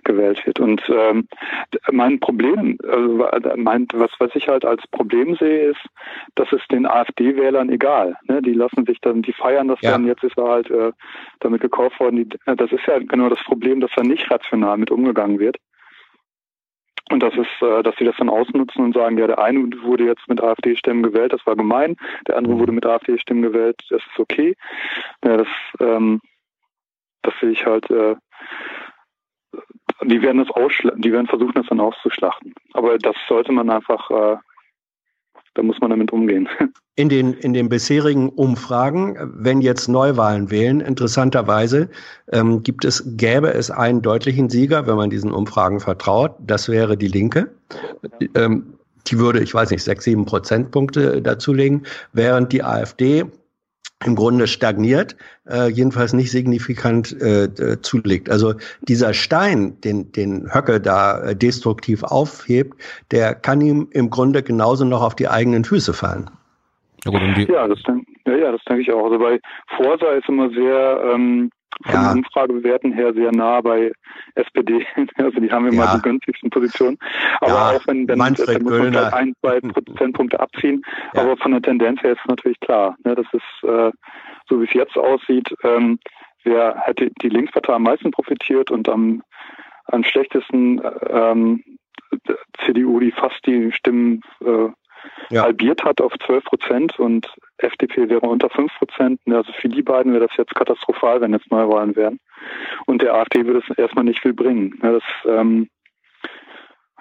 gewählt 0.03 0.45
wird. 0.45 0.59
Und 0.59 0.82
ähm, 0.90 1.27
mein 1.92 2.19
Problem, 2.19 2.77
also 2.90 3.27
mein, 3.56 3.88
was, 3.93 4.11
was 4.19 4.35
ich 4.35 4.48
halt 4.48 4.66
als 4.66 4.85
Problem 4.88 5.35
sehe, 5.35 5.72
ist, 5.72 5.82
dass 6.35 6.51
es 6.51 6.61
den 6.72 6.85
AfD-Wählern 6.85 7.69
egal. 7.69 8.17
Ne? 8.27 8.42
Die 8.42 8.53
lassen 8.53 8.85
sich 8.85 9.00
dann, 9.01 9.22
die 9.22 9.33
feiern 9.33 9.67
das 9.67 9.80
dann, 9.82 10.08
jetzt 10.08 10.24
ist 10.24 10.38
er 10.38 10.48
halt 10.48 10.72
äh, 10.72 10.92
damit 11.40 11.61
gekauft 11.61 12.00
worden. 12.00 12.16
Die, 12.16 12.38
äh, 12.45 12.56
das 12.56 12.72
ist 12.72 12.85
ja 12.88 13.00
genau 13.00 13.30
das 13.30 13.43
Problem, 13.43 13.80
dass 13.80 13.92
da 13.95 14.03
nicht 14.03 14.30
rational 14.32 14.77
mit 14.77 14.92
umgegangen 14.92 15.40
wird. 15.40 15.58
Und 17.11 17.22
das 17.22 17.33
ist, 17.35 17.61
äh, 17.61 17.83
dass 17.83 17.95
sie 17.98 18.06
das 18.06 18.16
dann 18.17 18.30
ausnutzen 18.30 18.83
und 18.83 18.95
sagen, 18.95 19.17
ja, 19.17 19.27
der 19.27 19.40
eine 19.40 19.69
wurde 19.83 20.06
jetzt 20.06 20.27
mit 20.27 20.42
AfD-Stimmen 20.42 21.03
gewählt, 21.03 21.33
das 21.33 21.45
war 21.45 21.56
gemein, 21.56 21.95
der 22.27 22.38
andere 22.38 22.58
wurde 22.58 22.72
mit 22.72 22.85
AfD-Stimmen 22.85 23.43
gewählt, 23.43 23.80
das 23.90 24.01
ist 24.01 24.19
okay. 24.19 24.56
Ja, 25.24 25.38
das, 25.38 25.48
ähm, 25.80 26.22
das 27.24 27.34
sehe 27.42 27.52
ich 27.52 27.66
halt, 27.66 27.90
äh, 27.90 28.16
die 30.06 30.22
werden 30.22 30.40
das 30.45 30.56
ausschlachten, 30.56 31.02
die 31.02 31.11
werden 31.11 31.27
versuchen, 31.27 31.53
das 31.56 31.68
dann 31.68 31.80
auszuschlachten. 31.80 32.53
Aber 32.74 32.98
das 32.98 33.16
sollte 33.27 33.52
man 33.52 33.69
einfach, 33.69 34.10
äh, 34.10 34.38
da 35.56 35.64
muss 35.64 35.80
man 35.80 35.92
damit 35.92 36.11
umgehen. 36.11 36.48
In 36.95 37.10
den, 37.10 37.34
in 37.34 37.53
den 37.53 37.69
bisherigen 37.69 38.30
Umfragen, 38.30 39.18
wenn 39.34 39.61
jetzt 39.61 39.88
Neuwahlen 39.88 40.52
wählen, 40.52 40.80
interessanterweise 40.80 41.90
ähm, 42.32 42.61
gibt 42.61 42.85
es, 42.85 43.03
gäbe 43.18 43.52
es 43.52 43.72
einen 43.72 44.03
deutlichen 44.03 44.48
Sieger, 44.52 44.85
wenn 44.85 44.98
man 44.98 45.10
diesen 45.10 45.32
Umfragen 45.32 45.80
vertraut. 45.80 46.35
Das 46.38 46.69
wäre 46.69 46.95
die 46.95 47.08
Linke. 47.08 47.52
Ähm, 48.35 48.77
die 49.08 49.18
würde, 49.18 49.42
ich 49.42 49.56
weiß 49.56 49.72
nicht, 49.72 49.84
sechs, 49.84 50.03
sieben 50.03 50.26
Prozentpunkte 50.26 51.19
dazulegen, 51.19 51.88
während 52.11 52.53
die 52.53 52.64
AfD 52.64 53.26
im 54.06 54.16
Grunde 54.16 54.48
stagniert, 54.48 55.16
äh, 55.50 55.70
jedenfalls 55.70 56.14
nicht 56.14 56.32
signifikant 56.32 57.12
äh, 57.22 57.82
zulegt. 57.82 58.30
Also 58.30 58.54
dieser 58.82 59.14
Stein, 59.14 59.80
den, 59.82 60.12
den 60.12 60.54
Höcke 60.54 60.80
da 60.80 61.22
äh, 61.22 61.36
destruktiv 61.36 62.04
aufhebt, 62.04 62.74
der 63.12 63.36
kann 63.36 63.62
ihm 63.62 63.88
im 63.92 64.10
Grunde 64.10 64.44
genauso 64.44 64.86
noch 64.86 65.02
auf 65.02 65.16
die 65.16 65.28
eigenen 65.28 65.64
Füße 65.64 65.94
fallen. 65.94 66.30
Ja, 67.06 67.68
das 67.68 67.82
denke 67.84 68.06
ja, 68.26 68.36
ja, 68.36 68.52
das 68.52 68.64
denke 68.64 68.82
ich 68.82 68.92
auch. 68.92 69.06
Also 69.06 69.20
bei 69.20 69.40
Forsa 69.76 70.12
ist 70.14 70.30
immer 70.30 70.50
sehr, 70.50 71.12
ähm, 71.14 71.52
von 71.85 71.93
Ja. 71.93 72.11
Umfragewerten 72.11 72.93
her 72.93 73.14
sehr 73.14 73.32
nah 73.32 73.61
bei 73.61 73.92
SPD. 74.35 74.85
Also 75.18 75.40
die 75.40 75.52
haben 75.52 75.68
immer 75.68 75.85
Ja. 75.85 75.95
die 75.95 76.02
günstigsten 76.02 76.50
Positionen. 76.50 76.98
Aber 77.42 77.52
Ja, 77.52 77.72
auch 77.72 77.88
wenn, 77.88 78.08
wenn 78.08 78.18
Manfred 78.18 78.48
da 78.50 78.60
muss 78.60 78.72
man 78.80 78.92
vielleicht 78.92 79.14
ein, 79.14 79.34
zwei 79.42 79.60
Prozentpunkte 79.60 80.40
abziehen. 80.40 80.84
Aber 81.14 81.38
von 81.38 81.52
der 81.52 81.61
Tendenz 81.61 82.02
her 82.03 82.11
ist 82.14 82.19
es 82.22 82.27
natürlich 82.30 82.60
klar. 82.60 82.95
Ne, 83.03 83.16
das 83.16 83.26
ist, 83.34 83.64
äh, 83.69 83.92
so 84.50 84.60
wie 84.61 84.66
es 84.66 84.74
jetzt 84.74 84.98
aussieht, 84.98 85.53
ähm, 85.64 86.00
wer 86.43 86.76
hätte 86.85 87.10
die 87.22 87.30
Linkspartei 87.30 87.74
am 87.74 87.84
meisten 87.84 88.11
profitiert 88.11 88.72
und 88.72 88.90
am, 88.90 89.24
am 89.85 90.03
schlechtesten 90.03 90.80
äh, 90.80 90.90
ähm, 91.10 91.64
CDU, 92.66 93.00
die 93.00 93.11
fast 93.11 93.45
die 93.45 93.72
Stimmen 93.72 94.22
äh, 94.45 94.69
halbiert 95.32 95.84
hat 95.84 96.02
auf 96.02 96.14
12 96.26 96.44
Prozent 96.44 97.00
und 97.00 97.28
FDP 97.58 98.10
wäre 98.10 98.22
unter 98.22 98.50
5 98.50 98.72
Prozent. 98.78 99.20
Also 99.28 99.52
für 99.54 99.70
die 99.70 99.82
beiden 99.82 100.14
wäre 100.14 100.28
das 100.28 100.38
jetzt 100.38 100.54
katastrophal, 100.56 101.22
wenn 101.22 101.34
jetzt 101.34 101.50
Neuwahlen 101.52 101.96
wären. 101.96 102.20
Und 102.86 103.02
der 103.02 103.14
AfD 103.16 103.46
würde 103.46 103.64
es 103.68 103.78
erstmal 103.78 104.04
nicht 104.06 104.22
viel 104.22 104.34
bringen. 104.34 104.80
Ja, 104.84 104.92
das, 104.94 105.04
ähm, 105.26 105.70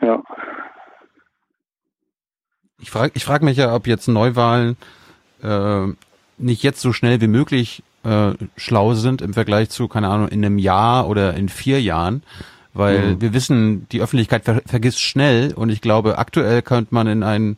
ja. 0.01 0.23
Ich 2.81 2.91
frage 2.91 3.13
ich 3.15 3.25
frag 3.25 3.43
mich 3.43 3.57
ja, 3.57 3.75
ob 3.75 3.87
jetzt 3.87 4.09
Neuwahlen 4.09 4.77
äh, 5.43 5.87
nicht 6.39 6.63
jetzt 6.63 6.81
so 6.81 6.93
schnell 6.93 7.21
wie 7.21 7.29
möglich 7.29 7.83
äh, 8.05 8.33
schlau 8.57 8.95
sind 8.95 9.23
im 9.23 9.35
Vergleich 9.35 9.71
zu, 9.71 9.89
keine 9.89 10.09
Ahnung, 10.09 10.29
in 10.29 10.45
einem 10.45 10.59
Jahr 10.59 11.09
oder 11.09 11.35
in 11.35 11.49
vier 11.49 11.81
Jahren. 11.81 12.23
Weil 12.75 13.15
Mhm. 13.15 13.21
wir 13.21 13.35
wissen, 13.35 13.87
die 13.91 14.01
Öffentlichkeit 14.01 14.45
ver 14.45 14.63
vergisst 14.67 15.01
schnell 15.01 15.53
und 15.55 15.69
ich 15.71 15.81
glaube, 15.83 16.19
aktuell 16.19 16.63
könnte 16.63 16.95
man 16.95 17.07
in 17.07 17.23
einem 17.23 17.57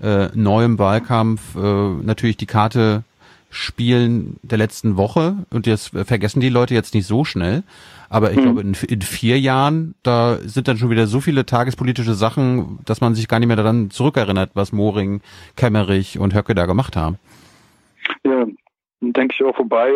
äh, 0.00 0.28
neuen 0.34 0.78
Wahlkampf 0.78 1.56
äh, 1.56 1.58
natürlich 2.02 2.36
die 2.36 2.46
Karte 2.46 3.02
spielen 3.50 4.38
der 4.42 4.56
letzten 4.58 4.96
Woche 4.96 5.36
und 5.50 5.66
das 5.66 5.88
vergessen 5.88 6.40
die 6.40 6.48
Leute 6.48 6.74
jetzt 6.74 6.94
nicht 6.94 7.06
so 7.06 7.24
schnell. 7.24 7.62
Aber 8.08 8.30
ich 8.30 8.38
Mhm. 8.38 8.42
glaube, 8.42 8.60
in, 8.62 8.74
in 8.88 9.02
vier 9.02 9.38
Jahren, 9.38 9.94
da 10.02 10.36
sind 10.38 10.68
dann 10.68 10.78
schon 10.78 10.90
wieder 10.90 11.06
so 11.06 11.20
viele 11.20 11.44
tagespolitische 11.46 12.14
Sachen, 12.14 12.78
dass 12.84 13.00
man 13.00 13.14
sich 13.14 13.28
gar 13.28 13.38
nicht 13.38 13.48
mehr 13.48 13.56
daran 13.56 13.90
zurückerinnert, 13.90 14.50
was 14.54 14.72
Moring, 14.72 15.20
Kemmerich 15.56 16.18
und 16.18 16.34
Höcke 16.34 16.54
da 16.54 16.64
gemacht 16.66 16.96
haben. 16.96 17.18
Ja, 18.24 18.46
denke 19.00 19.34
ich 19.38 19.44
auch 19.44 19.56
vorbei. 19.56 19.90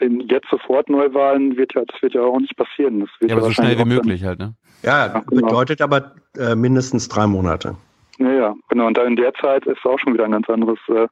In 0.00 0.20
jetzt 0.28 0.48
sofort 0.50 0.88
Neuwahlen 0.90 1.56
wird 1.56 1.74
ja, 1.74 1.82
das 1.86 2.00
wird 2.02 2.14
ja 2.14 2.22
auch 2.22 2.38
nicht 2.40 2.56
passieren. 2.56 3.00
Das 3.00 3.10
wird 3.20 3.30
Ja, 3.30 3.36
aber 3.36 3.46
so 3.46 3.52
schnell 3.52 3.78
wie 3.78 3.84
möglich 3.84 4.24
halt, 4.24 4.38
ne? 4.38 4.54
Ja, 4.82 5.08
genau. 5.08 5.46
bedeutet 5.48 5.80
aber 5.80 6.12
äh, 6.38 6.54
mindestens 6.54 7.08
drei 7.08 7.26
Monate. 7.26 7.76
Ja, 8.18 8.32
ja, 8.32 8.54
genau. 8.68 8.86
Und 8.86 8.98
in 8.98 9.16
der 9.16 9.32
Zeit 9.34 9.66
ist 9.66 9.84
auch 9.84 9.98
schon 9.98 10.14
wieder 10.14 10.24
ein 10.24 10.32
ganz 10.32 10.48
anderes 10.48 10.78
äh, 10.88 11.06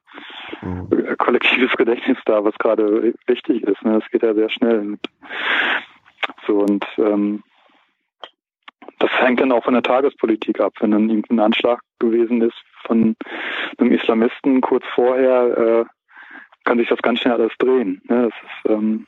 Mhm. 0.61 0.89
kollektives 1.17 1.75
Gedächtnis 1.77 2.17
da, 2.25 2.43
was 2.43 2.55
gerade 2.57 3.13
wichtig 3.27 3.63
ist. 3.63 3.81
Ne? 3.83 3.99
Das 3.99 4.09
geht 4.11 4.23
ja 4.23 4.33
sehr 4.33 4.49
schnell. 4.49 4.97
So 6.45 6.59
und 6.59 6.85
ähm, 6.97 7.43
das 8.99 9.11
hängt 9.19 9.39
dann 9.39 9.51
auch 9.51 9.63
von 9.63 9.73
der 9.73 9.83
Tagespolitik 9.83 10.59
ab. 10.59 10.73
Wenn 10.79 10.91
dann 10.91 11.09
irgendein 11.09 11.39
Anschlag 11.39 11.81
gewesen 11.99 12.41
ist 12.41 12.55
von 12.85 13.15
einem 13.77 13.91
Islamisten 13.91 14.61
kurz 14.61 14.83
vorher, 14.95 15.57
äh, 15.57 15.85
kann 16.65 16.79
sich 16.79 16.89
das 16.89 17.01
ganz 17.01 17.19
schnell 17.19 17.35
alles 17.35 17.53
drehen. 17.59 18.01
Ne? 18.09 18.29
Das 18.29 18.33
ist 18.33 18.71
ähm, 18.71 19.05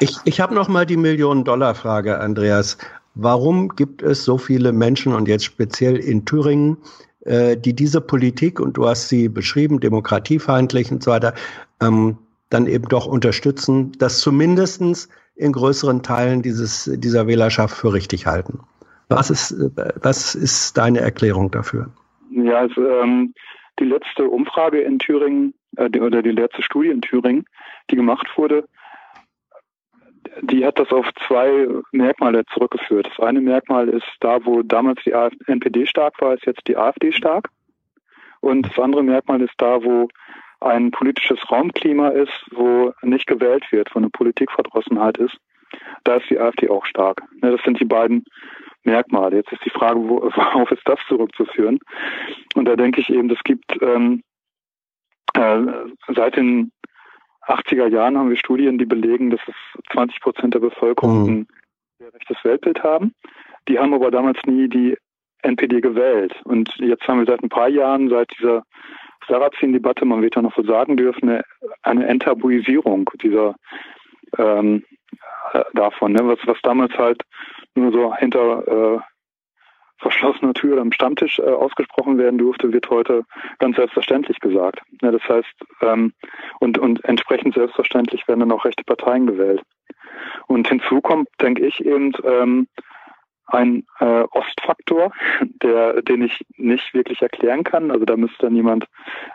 Ich, 0.00 0.16
ich 0.24 0.40
habe 0.40 0.54
noch 0.54 0.68
mal 0.68 0.86
die 0.86 0.96
Millionen-Dollar-Frage, 0.96 2.20
Andreas. 2.20 2.78
Warum 3.18 3.70
gibt 3.70 4.02
es 4.02 4.24
so 4.24 4.36
viele 4.36 4.72
Menschen 4.72 5.14
und 5.14 5.26
jetzt 5.26 5.46
speziell 5.46 5.96
in 5.96 6.26
Thüringen, 6.26 6.76
äh, 7.24 7.56
die 7.56 7.74
diese 7.74 8.02
Politik, 8.02 8.60
und 8.60 8.76
du 8.76 8.86
hast 8.86 9.08
sie 9.08 9.30
beschrieben, 9.30 9.80
demokratiefeindlich 9.80 10.92
und 10.92 11.02
so 11.02 11.10
weiter, 11.10 11.32
ähm, 11.80 12.18
dann 12.50 12.66
eben 12.66 12.88
doch 12.88 13.06
unterstützen, 13.06 13.92
das 13.98 14.20
zumindestens 14.20 15.08
in 15.34 15.52
größeren 15.52 16.02
Teilen 16.02 16.42
dieses, 16.42 16.90
dieser 16.94 17.26
Wählerschaft 17.26 17.74
für 17.74 17.94
richtig 17.94 18.26
halten? 18.26 18.60
Was 19.08 19.30
ist, 19.30 19.52
äh, 19.52 19.92
was 20.02 20.34
ist 20.34 20.76
deine 20.76 21.00
Erklärung 21.00 21.50
dafür? 21.50 21.88
Ja, 22.30 22.58
also, 22.58 22.86
ähm, 22.86 23.32
die 23.78 23.84
letzte 23.84 24.24
Umfrage 24.24 24.80
in 24.80 24.98
Thüringen 24.98 25.54
äh, 25.76 25.98
oder 25.98 26.22
die 26.22 26.32
letzte 26.32 26.62
Studie 26.62 26.90
in 26.90 27.00
Thüringen, 27.00 27.46
die 27.90 27.96
gemacht 27.96 28.26
wurde, 28.36 28.68
die 30.42 30.64
hat 30.64 30.78
das 30.78 30.90
auf 30.92 31.08
zwei 31.26 31.68
Merkmale 31.92 32.44
zurückgeführt. 32.52 33.08
Das 33.08 33.26
eine 33.26 33.40
Merkmal 33.40 33.88
ist 33.88 34.06
da, 34.20 34.44
wo 34.44 34.62
damals 34.62 35.02
die 35.04 35.12
NPD 35.46 35.86
stark 35.86 36.20
war, 36.20 36.34
ist 36.34 36.46
jetzt 36.46 36.66
die 36.66 36.76
AfD 36.76 37.12
stark. 37.12 37.48
Und 38.40 38.66
das 38.66 38.78
andere 38.78 39.02
Merkmal 39.02 39.40
ist 39.42 39.54
da, 39.58 39.82
wo 39.82 40.08
ein 40.60 40.90
politisches 40.90 41.38
Raumklima 41.50 42.08
ist, 42.08 42.32
wo 42.52 42.92
nicht 43.02 43.26
gewählt 43.26 43.64
wird, 43.70 43.94
wo 43.94 43.98
eine 43.98 44.10
Politikverdrossenheit 44.10 45.18
ist. 45.18 45.36
Da 46.04 46.16
ist 46.16 46.30
die 46.30 46.38
AfD 46.38 46.68
auch 46.68 46.84
stark. 46.86 47.22
Das 47.40 47.60
sind 47.62 47.80
die 47.80 47.84
beiden 47.84 48.24
Merkmale. 48.84 49.36
Jetzt 49.36 49.52
ist 49.52 49.64
die 49.64 49.70
Frage, 49.70 49.98
wo, 49.98 50.22
worauf 50.34 50.70
ist 50.70 50.86
das 50.86 51.00
zurückzuführen? 51.08 51.78
Und 52.54 52.66
da 52.66 52.76
denke 52.76 53.00
ich 53.00 53.10
eben, 53.10 53.30
es 53.30 53.42
gibt 53.44 53.80
ähm, 53.82 54.22
äh, 55.34 55.58
seit 56.14 56.36
den 56.36 56.72
80er 57.46 57.88
Jahren 57.88 58.18
haben 58.18 58.30
wir 58.30 58.36
Studien, 58.36 58.78
die 58.78 58.86
belegen, 58.86 59.30
dass 59.30 59.40
es 59.46 59.54
20 59.92 60.20
Prozent 60.20 60.54
der 60.54 60.60
Bevölkerung 60.60 61.28
ein 61.28 61.46
sehr 61.98 62.12
rechtes 62.12 62.36
Weltbild 62.42 62.82
haben. 62.82 63.14
Die 63.68 63.78
haben 63.78 63.94
aber 63.94 64.10
damals 64.10 64.38
nie 64.46 64.68
die 64.68 64.96
NPD 65.42 65.80
gewählt. 65.80 66.34
Und 66.44 66.74
jetzt 66.78 67.06
haben 67.06 67.18
wir 67.20 67.26
seit 67.26 67.42
ein 67.42 67.48
paar 67.48 67.68
Jahren, 67.68 68.08
seit 68.08 68.30
dieser 68.38 68.64
Sarrazin-Debatte, 69.28 70.04
man 70.04 70.22
wird 70.22 70.36
ja 70.36 70.42
noch 70.42 70.54
so 70.54 70.62
sagen 70.62 70.96
dürfen, 70.96 71.28
eine, 71.28 71.44
eine 71.82 72.06
Enttabuisierung 72.06 73.10
dieser 73.22 73.54
ähm, 74.38 74.84
äh, 75.52 75.64
davon, 75.74 76.12
ne? 76.12 76.20
was, 76.22 76.38
was 76.46 76.58
damals 76.62 76.92
halt 76.96 77.22
nur 77.74 77.92
so 77.92 78.14
hinter 78.14 78.66
äh, 78.66 79.00
verschlossener 79.98 80.54
Tür 80.54 80.80
am 80.80 80.92
Stammtisch 80.92 81.38
äh, 81.38 81.42
ausgesprochen 81.42 82.18
werden 82.18 82.38
durfte, 82.38 82.72
wird 82.72 82.88
heute 82.90 83.24
ganz 83.58 83.76
selbstverständlich 83.76 84.40
gesagt. 84.40 84.80
Ja, 85.02 85.10
das 85.10 85.22
heißt, 85.28 85.54
ähm, 85.82 86.12
und, 86.60 86.78
und 86.78 87.04
entsprechend 87.04 87.54
selbstverständlich 87.54 88.26
werden 88.28 88.40
dann 88.40 88.52
auch 88.52 88.64
rechte 88.64 88.84
Parteien 88.84 89.26
gewählt. 89.26 89.62
Und 90.46 90.68
hinzu 90.68 91.00
kommt, 91.00 91.28
denke 91.40 91.66
ich, 91.66 91.84
eben 91.84 92.12
ähm, 92.24 92.68
ein 93.46 93.84
äh, 94.00 94.24
Ostfaktor, 94.32 95.12
der, 95.62 96.02
den 96.02 96.22
ich 96.22 96.44
nicht 96.56 96.92
wirklich 96.94 97.22
erklären 97.22 97.64
kann. 97.64 97.90
Also 97.90 98.04
da 98.04 98.16
müsste 98.16 98.46
dann 98.46 98.56
jemand 98.56 98.86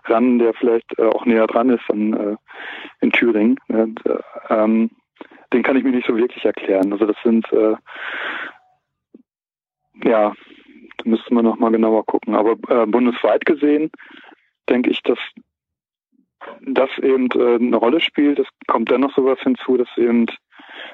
ran, 0.05 0.39
der 0.39 0.53
vielleicht 0.53 0.97
äh, 0.99 1.03
auch 1.03 1.25
näher 1.25 1.47
dran 1.47 1.69
ist 1.69 1.89
an, 1.89 2.13
äh, 2.13 2.35
in 2.99 3.11
Thüringen. 3.11 3.57
Und, 3.67 4.05
äh, 4.05 4.19
ähm, 4.49 4.91
den 5.53 5.63
kann 5.63 5.75
ich 5.75 5.83
mir 5.83 5.91
nicht 5.91 6.07
so 6.07 6.15
wirklich 6.15 6.45
erklären. 6.45 6.93
Also 6.93 7.05
das 7.05 7.17
sind 7.23 7.51
äh, 7.51 7.75
ja, 10.03 10.33
da 10.97 11.09
müsste 11.09 11.33
man 11.33 11.45
noch 11.45 11.57
mal 11.57 11.71
genauer 11.71 12.05
gucken. 12.05 12.35
Aber 12.35 12.51
äh, 12.69 12.85
bundesweit 12.85 13.45
gesehen 13.45 13.91
denke 14.69 14.89
ich, 14.89 15.01
dass 15.03 15.19
das 16.61 16.89
eben 17.01 17.27
äh, 17.31 17.55
eine 17.55 17.77
Rolle 17.77 17.99
spielt. 17.99 18.39
Es 18.39 18.47
kommt 18.67 18.89
dennoch 18.89 19.13
sowas 19.15 19.39
hinzu, 19.41 19.77
dass 19.77 19.89
eben 19.97 20.27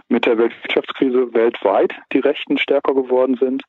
mit 0.10 0.26
der 0.26 0.38
Weltwirtschaftskrise 0.38 1.34
weltweit 1.34 1.94
die 2.11 2.19
Rechten 2.19 2.58
stärker 2.58 2.94
geworden 2.94 3.38
sind, 3.40 3.64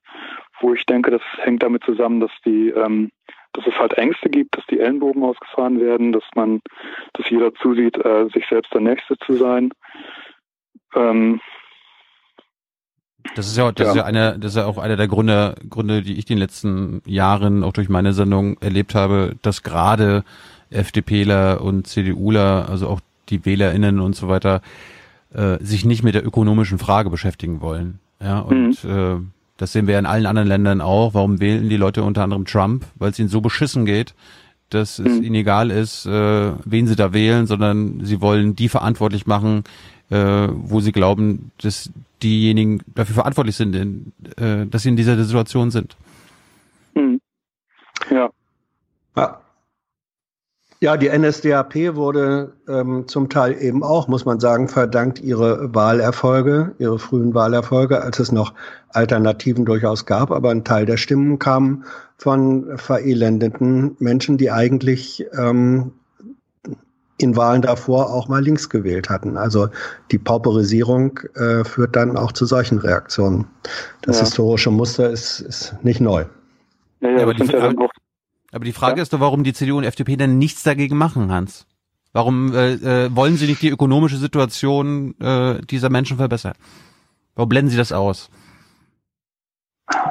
wo 0.61 0.75
ich 0.75 0.85
denke, 0.87 1.11
das 1.11 1.23
hängt 1.39 1.63
damit 1.63 1.85
zusammen, 1.85 2.21
dass 2.21 2.33
die 2.45 2.71
ähm, 2.71 3.11
dass 3.53 3.67
es 3.67 3.79
halt 3.79 3.95
Ängste 3.95 4.29
gibt, 4.29 4.57
dass 4.57 4.67
die 4.67 4.79
Ellenbogen 4.79 5.25
ausgefahren 5.25 5.81
werden, 5.81 6.13
dass 6.13 6.25
man, 6.35 6.61
dass 7.15 7.29
jeder 7.31 7.53
zusieht, 7.55 7.97
äh, 8.05 8.29
sich 8.33 8.47
selbst 8.49 8.73
der 8.73 8.81
Nächste 8.81 9.17
zu 9.19 9.35
sein. 9.35 9.73
Ähm, 10.95 11.41
Das 13.35 13.47
ist 13.47 13.57
ja, 13.57 13.71
das 13.73 13.85
Ja. 13.87 13.91
ist 13.93 13.97
ja 13.97 14.05
einer, 14.05 14.39
das 14.39 14.53
ist 14.53 14.57
ja 14.57 14.67
auch 14.67 14.79
einer 14.79 14.97
der 14.97 15.09
Gründe, 15.09 15.55
Gründe, 15.69 16.03
die 16.03 16.13
ich 16.15 16.29
in 16.31 16.37
den 16.37 16.39
letzten 16.39 17.03
Jahren 17.07 17.63
auch 17.65 17.73
durch 17.73 17.89
meine 17.89 18.13
Sendung 18.13 18.57
erlebt 18.61 18.95
habe, 18.95 19.35
dass 19.43 19.63
gerade 19.63 20.25
FDPler 20.71 21.61
und 21.61 21.87
CDUler, 21.87 22.69
also 22.69 22.89
auch 22.89 23.01
die 23.29 23.45
WählerInnen 23.45 24.01
und 24.01 24.17
so 24.17 24.29
weiter, 24.29 24.61
äh, 25.35 25.59
sich 25.61 25.85
nicht 25.85 26.03
mit 26.03 26.15
der 26.15 26.27
ökonomischen 26.27 26.79
Frage 26.79 27.11
beschäftigen 27.11 27.61
wollen. 27.61 27.99
Ja, 28.23 28.41
und 28.41 28.83
äh, 28.85 29.17
das 29.57 29.73
sehen 29.73 29.87
wir 29.87 29.99
in 29.99 30.07
allen 30.07 30.27
anderen 30.27 30.49
Ländern 30.49 30.81
auch. 30.81 31.15
Warum 31.15 31.41
wählen 31.41 31.69
die 31.69 31.77
Leute 31.77 32.03
unter 32.03 32.23
anderem 32.23 32.45
Trump? 32.45 32.85
Weil 32.97 33.11
es 33.11 33.19
ihnen 33.19 33.29
so 33.29 33.41
beschissen 33.41 33.85
geht, 33.85 34.15
dass 34.71 34.99
es 34.99 35.21
ihnen 35.21 35.35
egal 35.35 35.71
ist, 35.71 36.07
äh, 36.07 36.53
wen 36.65 36.87
sie 36.87 36.97
da 36.97 37.13
wählen, 37.13 37.47
sondern 37.47 38.01
sie 38.05 38.21
wollen 38.21 38.55
die 38.57 38.69
verantwortlich 38.69 39.27
machen, 39.27 39.65
äh, 40.11 40.49
wo 40.51 40.81
sie 40.81 40.93
glauben, 40.93 41.51
dass 41.63 41.91
diejenigen 42.23 42.81
dafür 42.95 43.15
verantwortlich 43.15 43.57
sind, 43.57 43.75
in, 43.75 44.13
äh, 44.37 44.67
dass 44.67 44.83
sie 44.83 44.89
in 44.89 44.97
dieser 44.97 45.23
Situation 45.23 45.71
sind. 45.71 45.97
hm. 46.95 47.21
Ja. 48.11 48.31
Ja. 49.17 49.41
Ja, 50.81 50.97
die 50.97 51.09
NSDAP 51.09 51.97
wurde 51.97 52.53
ähm, 52.69 53.09
zum 53.09 53.29
Teil 53.29 53.61
eben 53.61 53.83
auch, 53.83 54.07
muss 54.07 54.25
man 54.25 54.39
sagen, 54.39 54.69
verdankt 54.69 55.19
ihre 55.21 55.75
Wahlerfolge, 55.75 56.77
ihre 56.79 57.01
frühen 57.01 57.35
Wahlerfolge, 57.35 58.01
als 58.01 58.21
es 58.21 58.31
noch 58.31 58.55
Alternativen 58.91 59.65
durchaus 59.65 60.07
gab. 60.07 60.31
Aber 60.31 60.51
ein 60.53 60.63
Teil 60.63 60.87
der 60.87 60.97
Stimmen 60.97 61.41
kam 61.41 61.83
von 62.17 62.79
verelendeten 62.79 63.97
Menschen, 63.99 64.39
die 64.39 64.53
eigentlich 64.53 65.27
ähm, 65.37 65.95
in 67.21 67.37
Wahlen 67.37 67.63
davor 67.63 68.13
auch 68.13 68.29
mal 68.29 68.43
links 68.43 68.69
gewählt 68.71 69.11
hatten. 69.11 69.37
Also 69.37 69.69
die 70.11 70.19
Pauperisierung 70.19 71.19
äh, 71.35 71.65
führt 71.65 71.97
dann 71.97 72.17
auch 72.17 72.33
zu 72.33 72.47
solchen 72.47 72.79
Reaktionen. 72.79 73.47
Das 74.03 74.19
Ja. 74.19 74.25
historische 74.25 74.71
Muster 74.71 75.11
ist, 75.11 75.41
ist 75.41 75.77
nicht 75.83 76.01
neu. 76.01 76.25
Ja, 77.01 77.11
Ja, 77.11 77.23
aber, 77.23 77.35
die, 77.35 77.55
aber, 77.55 77.89
aber 78.53 78.65
die 78.65 78.73
Frage 78.73 79.01
ist 79.03 79.13
doch, 79.13 79.21
warum 79.21 79.45
die 79.45 79.53
CDU 79.53 79.79
und 79.79 79.85
FDP 79.85 80.17
denn 80.17 80.39
nichts 80.39 80.63
dagegen 80.63 80.97
machen, 80.97 81.33
Hans? 81.33 81.67
Warum 82.13 82.55
äh, 82.55 82.73
äh, 83.07 83.15
wollen 83.15 83.37
sie 83.37 83.47
nicht 83.47 83.63
die 83.63 83.69
ökonomische 83.69 84.17
Situation 84.17 85.15
äh, 85.21 85.61
dieser 85.67 85.91
Menschen 85.91 86.17
verbessern? 86.17 86.55
Warum 87.35 87.49
blenden 87.49 87.71
sie 87.71 87.77
das 87.77 87.93
aus? 87.93 88.31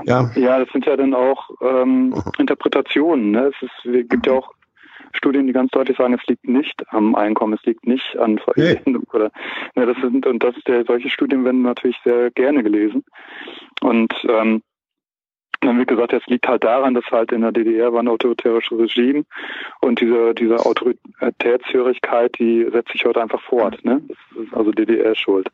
Ja. 0.06 0.32
Ja, 0.36 0.60
das 0.60 0.70
sind 0.72 0.86
ja 0.86 0.96
dann 0.96 1.14
auch 1.14 1.50
ähm, 1.62 2.14
Interpretationen. 2.38 3.32
Ne? 3.32 3.52
Es 3.56 3.62
ist, 3.62 3.96
es 3.96 4.08
gibt 4.10 4.26
ja 4.26 4.34
auch 4.34 4.52
Studien, 5.14 5.48
die 5.48 5.54
ganz 5.54 5.72
deutlich 5.72 5.98
sagen, 5.98 6.14
es 6.14 6.26
liegt 6.28 6.48
nicht 6.48 6.84
am 6.90 7.16
Einkommen, 7.16 7.54
es 7.54 7.66
liegt 7.66 7.86
nicht 7.86 8.18
an 8.18 8.40
Veränderung 8.40 9.08
oder 9.14 9.32
ne, 9.76 9.86
das 9.86 9.98
sind 9.98 10.26
und 10.26 10.44
das 10.44 10.56
der, 10.68 10.86
solche 10.86 11.10
Studien 11.10 11.46
werden 11.46 11.62
natürlich 11.62 11.98
sehr 12.04 12.32
gerne 12.32 12.64
gelesen. 12.64 13.04
Und 13.82 14.14
ähm, 14.28 14.62
dann 15.62 15.80
wird 15.80 15.88
gesagt, 15.88 16.14
es 16.14 16.26
liegt 16.28 16.48
halt 16.48 16.64
daran, 16.64 16.94
dass 16.94 17.06
halt 17.06 17.32
in 17.32 17.42
der 17.42 17.52
DDR 17.52 17.92
war 17.92 18.02
ein 18.02 18.08
autoritäres 18.08 18.64
Regime 18.72 19.24
und 19.82 20.00
diese, 20.00 20.34
diese 20.36 20.58
Autoritätshörigkeit, 20.58 22.38
die 22.38 22.68
setzt 22.72 22.92
sich 22.92 23.06
heute 23.06 23.22
einfach 23.22 23.42
fort. 23.42 23.84
Ne? 23.84 24.02
Das 24.08 24.46
ist 24.46 24.54
also 24.54 24.72
DDR 24.72 25.16
schuld. 25.16 25.50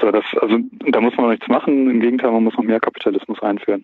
So, 0.00 0.10
das, 0.10 0.24
also 0.40 0.58
da 0.86 1.00
muss 1.00 1.16
man 1.16 1.30
nichts 1.30 1.48
machen. 1.48 1.90
Im 1.90 2.00
Gegenteil, 2.00 2.30
man 2.30 2.44
muss 2.44 2.56
noch 2.56 2.64
mehr 2.64 2.80
Kapitalismus 2.80 3.42
einführen. 3.42 3.82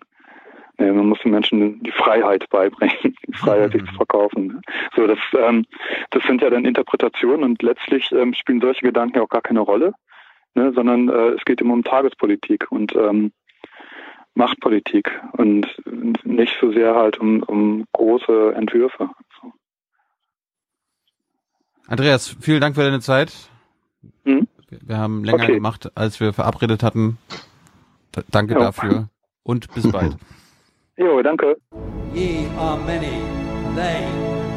Nee, 0.81 0.91
man 0.91 1.09
muss 1.09 1.19
den 1.19 1.29
Menschen 1.31 1.83
die 1.83 1.91
Freiheit 1.91 2.49
beibringen, 2.49 2.95
die 3.27 3.33
Freiheit, 3.33 3.73
sich 3.73 3.85
zu 3.85 3.93
verkaufen. 3.93 4.47
ne? 4.47 4.61
So, 4.95 5.05
das, 5.05 5.19
ähm, 5.37 5.63
das 6.09 6.23
sind 6.23 6.41
ja 6.41 6.49
dann 6.49 6.65
Interpretationen 6.65 7.43
und 7.43 7.61
letztlich 7.61 8.11
ähm, 8.11 8.33
spielen 8.33 8.61
solche 8.61 8.81
Gedanken 8.81 9.17
ja 9.17 9.21
auch 9.23 9.29
gar 9.29 9.43
keine 9.43 9.59
Rolle, 9.59 9.93
ne, 10.55 10.73
sondern 10.73 11.07
äh, 11.09 11.35
es 11.35 11.45
geht 11.45 11.61
immer 11.61 11.73
um 11.75 11.83
Tagespolitik 11.83 12.71
und 12.71 12.95
ähm, 12.95 13.31
Machtpolitik 14.33 15.11
und 15.33 15.67
nicht 16.25 16.57
so 16.59 16.71
sehr 16.71 16.95
halt 16.95 17.19
um, 17.19 17.43
um 17.43 17.85
große 17.91 18.55
Entwürfe. 18.55 19.11
Andreas, 21.85 22.35
vielen 22.39 22.61
Dank 22.61 22.73
für 22.73 22.83
deine 22.83 23.01
Zeit. 23.01 23.33
Mhm. 24.23 24.47
Wir 24.69 24.97
haben 24.97 25.23
länger 25.25 25.43
Okay. 25.43 25.55
gemacht, 25.55 25.91
als 25.95 26.19
wir 26.19 26.33
verabredet 26.33 26.81
hatten. 26.81 27.19
Danke 28.31 28.55
Jo. 28.55 28.61
dafür 28.61 29.09
und 29.43 29.71
bis 29.75 29.91
bald. 29.91 30.17
Jo, 31.01 31.19
danke. 31.23 31.55
Ye 32.13 32.45
are 32.59 32.77
many, 32.77 33.23
they 33.75 34.05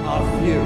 are 0.05 0.23
few. 0.37 0.61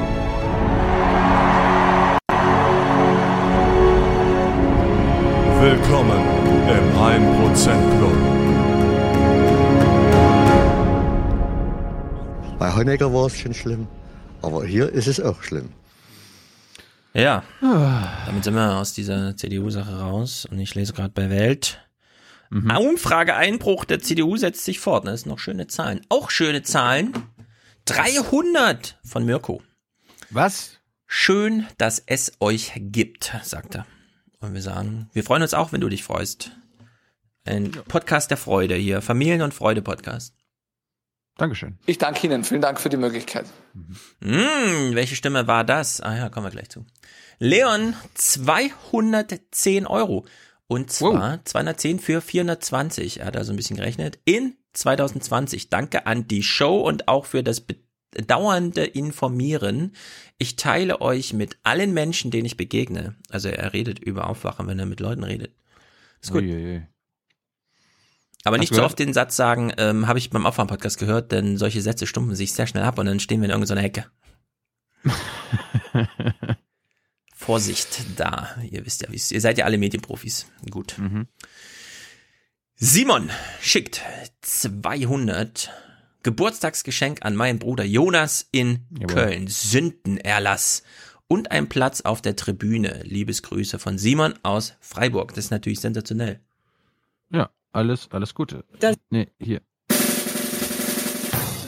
Willkommen 5.61 6.19
im 6.67 6.85
1% 6.99 7.79
Club. 7.97 8.19
Bei 12.59 12.75
Honecker 12.75 13.15
war 13.15 13.27
es 13.27 13.39
schon 13.39 13.55
schlimm, 13.55 13.87
aber 14.43 14.65
hier 14.65 14.93
ist 14.93 15.07
es 15.07 15.21
auch 15.21 15.41
schlimm. 15.45 15.69
Ja, 17.15 17.45
damit 18.27 18.43
sind 18.43 18.55
wir 18.55 18.79
aus 18.79 18.95
dieser 18.95 19.37
CDU-Sache 19.37 20.01
raus. 20.01 20.45
Und 20.51 20.59
ich 20.59 20.75
lese 20.75 20.93
gerade 20.93 21.11
bei 21.15 21.31
Welt. 21.31 21.88
Umfrageeinbruch 22.51 23.85
der 23.85 24.01
CDU 24.01 24.37
setzt 24.37 24.65
sich 24.65 24.81
fort. 24.81 25.07
Das 25.07 25.23
sind 25.23 25.31
noch 25.31 25.39
schöne 25.39 25.67
Zahlen. 25.67 26.01
Auch 26.09 26.31
schöne 26.31 26.63
Zahlen. 26.63 27.13
300 27.85 28.99
von 29.05 29.25
Mirko. 29.25 29.63
Was? 30.31 30.79
Schön, 31.07 31.67
dass 31.79 32.03
es 32.05 32.33
euch 32.41 32.73
gibt, 32.77 33.33
sagt 33.43 33.75
er. 33.75 33.87
Und 34.41 34.55
wir 34.55 34.63
sagen, 34.63 35.09
wir 35.13 35.25
freuen 35.25 35.43
uns 35.43 35.55
auch, 35.55 35.73
wenn 35.73 35.81
du 35.81 35.89
dich 35.89 36.05
freust. 36.05 36.53
Ein 37.45 37.71
Podcast 37.71 38.31
der 38.31 38.37
Freude 38.37 38.75
hier. 38.75 39.01
Familien- 39.01 39.43
und 39.43 39.55
Freude-Podcast. 39.55 40.35
Dankeschön. 41.39 41.79
Ich 41.87 41.99
danke 41.99 42.27
Ihnen. 42.27 42.45
Vielen 42.45 42.61
Dank 42.61 42.81
für 42.81 42.89
die 42.89 42.97
Möglichkeit. 42.97 43.47
Hm, 44.21 44.95
welche 44.95 45.17
Stimme 45.17 45.47
war 45.47 45.65
das? 45.65 46.01
Ah 46.01 46.17
ja, 46.17 46.29
kommen 46.29 46.47
wir 46.47 46.51
gleich 46.51 46.69
zu. 46.69 46.85
Leon, 47.39 47.95
210 48.15 49.87
Euro. 49.87 50.27
Und 50.69 50.93
zwar 50.93 51.45
210 51.45 51.99
für 51.99 52.21
420. 52.21 53.21
Er 53.21 53.27
hat 53.27 53.37
also 53.37 53.53
ein 53.53 53.57
bisschen 53.57 53.77
gerechnet. 53.77 54.19
In 54.27 54.55
2020. 54.75 55.71
Danke 55.71 56.07
an 56.07 56.29
die 56.29 56.43
Show 56.43 56.81
und 56.81 57.09
auch 57.09 57.25
für 57.25 57.43
das 57.43 57.65
bedauernde 58.11 58.85
Informieren. 58.85 59.93
Ich 60.37 60.57
teile 60.57 61.01
euch 61.01 61.33
mit 61.33 61.59
allen 61.63 61.95
Menschen, 61.95 62.31
denen 62.31 62.45
ich 62.45 62.59
begegne. 62.59 63.17
Also 63.31 63.49
er 63.49 63.73
redet 63.73 63.99
über 63.99 64.29
Aufwachen, 64.29 64.67
wenn 64.67 64.79
er 64.79 64.87
mit 64.87 65.01
Leuten 65.01 65.25
redet. 65.25 65.55
Ist 66.21 66.33
gut. 66.33 66.43
Uiuiui. 66.43 66.87
Aber 68.45 68.57
Hast 68.57 68.61
nicht 68.61 68.75
so 68.75 68.85
oft 68.85 68.99
den 68.99 69.15
Satz 69.15 69.37
sagen, 69.37 69.73
ähm, 69.79 70.07
habe 70.07 70.19
ich 70.19 70.31
beim 70.31 70.47
Aufwachen-Podcast 70.47 70.99
gehört, 70.99 71.33
denn 71.33 71.57
solche 71.57 71.83
Sätze 71.83 72.07
stumpfen 72.07 72.37
sich 72.37 72.53
sehr 72.53 72.67
schnell 72.67 72.85
ab 72.85 72.99
und 72.99 73.07
dann 73.07 73.21
stehen 73.21 73.41
wir 73.41 73.47
in 73.47 73.51
irgendeiner 73.51 73.81
Hecke. 73.81 74.07
Vorsicht 77.49 78.05
da. 78.17 78.55
Ihr 78.71 78.85
wisst 78.85 79.01
ja, 79.01 79.09
wie's- 79.11 79.31
ihr 79.33 79.41
seid 79.41 79.57
ja 79.57 79.65
alle 79.65 79.79
Medienprofis. 79.79 80.47
Gut. 80.71 80.97
Simon 82.75 83.31
schickt 83.63 84.03
200 84.43 85.71
Geburtstagsgeschenk 86.23 87.25
an 87.25 87.35
meinen 87.35 87.59
Bruder 87.59 87.85
Jonas 87.85 88.47
in 88.53 88.87
Jawohl. 88.91 89.07
Köln. 89.07 89.47
Sündenerlass. 89.49 90.83
Und 91.27 91.51
ein 91.51 91.71
Platz 91.71 92.03
auf 92.03 92.21
der 92.21 92.37
Tribüne. 92.37 93.01
Liebesgrüße 93.05 93.79
von 93.79 93.97
Simon 93.97 94.35
aus 94.43 94.75
Freiburg. 94.81 95.35
Das 95.35 95.47
ist 95.47 95.51
natürlich 95.51 95.81
sensationell. 95.81 96.41
Ja, 97.31 97.51
alles, 97.73 98.09
alles 98.11 98.35
Gute. 98.35 98.65
Nee, 99.11 99.29
hier. 99.41 99.63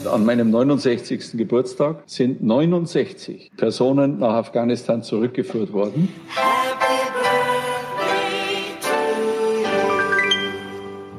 An 0.07 0.25
meinem 0.25 0.49
69. 0.49 1.33
Geburtstag 1.33 2.03
sind 2.05 2.41
69 2.43 3.51
Personen 3.55 4.19
nach 4.19 4.33
Afghanistan 4.33 5.03
zurückgeführt 5.03 5.73
worden. 5.73 6.09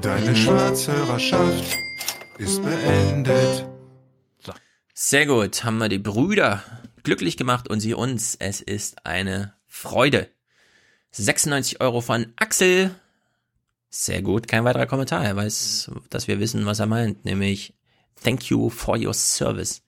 Deine 0.00 0.34
Schwarzhörerschaft 0.34 1.76
ist 2.38 2.62
beendet. 2.62 3.66
Sehr 4.94 5.26
gut, 5.26 5.64
haben 5.64 5.78
wir 5.78 5.88
die 5.88 5.98
Brüder 5.98 6.62
glücklich 7.02 7.36
gemacht 7.36 7.68
und 7.68 7.80
sie 7.80 7.94
uns. 7.94 8.36
Es 8.38 8.60
ist 8.60 9.06
eine 9.06 9.54
Freude. 9.66 10.28
96 11.12 11.80
Euro 11.80 12.00
von 12.00 12.32
Axel. 12.36 12.94
Sehr 13.90 14.22
gut, 14.22 14.48
kein 14.48 14.64
weiterer 14.64 14.86
Kommentar. 14.86 15.24
Er 15.24 15.36
weiß, 15.36 15.90
dass 16.08 16.28
wir 16.28 16.40
wissen, 16.40 16.66
was 16.66 16.80
er 16.80 16.86
meint, 16.86 17.24
nämlich 17.24 17.74
Thank 18.22 18.50
you 18.50 18.70
for 18.70 18.96
your 18.96 19.14
service. 19.14 19.82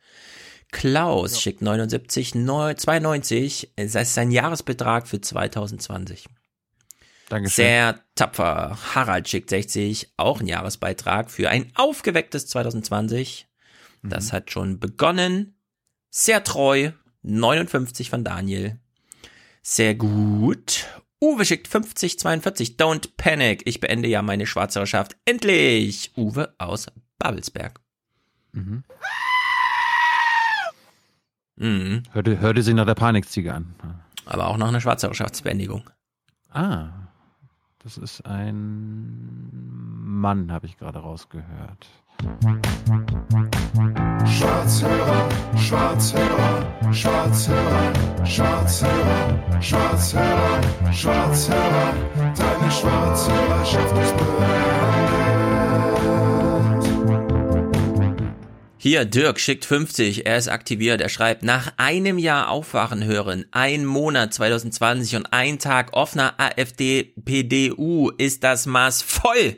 Klaus 0.73 1.41
schickt 1.41 1.63
79, 1.63 2.35
neu- 2.35 2.75
92. 2.75 3.73
Das 3.77 3.95
ist 3.95 4.15
sein 4.15 4.31
Jahresbetrag 4.33 5.07
für 5.07 5.21
2020. 5.21 6.27
Dankeschön. 7.29 7.65
Sehr 7.65 8.01
tapfer. 8.17 8.77
Harald 8.95 9.29
schickt 9.29 9.51
60, 9.51 10.13
auch 10.17 10.41
ein 10.41 10.47
Jahresbeitrag 10.47 11.31
für 11.31 11.49
ein 11.49 11.71
aufgewecktes 11.75 12.47
2020. 12.49 13.47
Das 14.03 14.33
hat 14.33 14.51
schon 14.51 14.81
begonnen. 14.81 15.57
Sehr 16.11 16.45
treu. 16.45 16.91
59 17.23 18.11
von 18.11 18.23
Daniel. 18.25 18.79
Sehr 19.63 19.95
gut. 19.95 20.87
Uwe 21.23 21.45
schickt 21.47 21.69
50, 21.69 22.19
42. 22.19 22.71
Don't 22.77 23.09
panic. 23.17 23.63
Ich 23.65 23.81
beende 23.81 24.09
ja 24.09 24.21
meine 24.21 24.47
Schwarzhörerschaft. 24.47 25.17
Endlich. 25.25 26.13
Uwe 26.17 26.55
aus 26.59 26.87
Babelsberg. 27.19 27.81
Mhm. 28.55 28.85
Mhm. 31.57 32.03
Hörte, 32.13 32.41
hörte 32.41 32.63
sich 32.63 32.75
nach 32.75 32.87
der 32.87 32.95
Panikziege 32.95 33.53
an. 33.53 33.75
Aber 34.27 34.47
auch 34.47 34.57
noch 34.57 34.69
eine 34.69 34.81
Schwarzhörerschaftsbeendigung. 34.81 35.91
Ah, 36.51 36.89
das 37.81 37.99
ist 37.99 38.25
ein 38.27 39.51
Mann, 39.53 40.51
habe 40.51 40.67
ich 40.67 40.79
gerade 40.79 41.01
rausgehört. 41.01 41.87
Schwarzhörer, 44.25 45.29
Schwarzhörer, 45.57 46.93
Schwarzhörer, 46.93 47.93
Schwarzhörer, 48.25 49.61
Schwarzhörer, 49.61 50.93
Schwarzhörer. 50.93 51.95
Deine 52.37 52.71
Schwarzhörerschaft 52.71 53.99
ist 53.99 55.24
Hier, 58.87 59.07
Dirk 59.07 59.41
schickt 59.41 59.65
50, 59.65 60.27
er 60.27 60.37
ist 60.37 60.49
aktiviert, 60.49 61.01
er 61.01 61.09
schreibt, 61.09 61.43
nach 61.43 61.73
einem 61.79 62.19
Jahr 62.19 62.51
Aufwachen 62.51 63.03
hören, 63.03 63.47
ein 63.51 63.87
Monat 63.87 64.35
2020 64.35 65.17
und 65.17 65.33
ein 65.33 65.59
Tag 65.59 65.95
offener 65.95 66.35
AfD-PDU 66.37 68.11
ist 68.19 68.45
das 68.45 68.67
Maß 68.67 69.01
voll. 69.01 69.57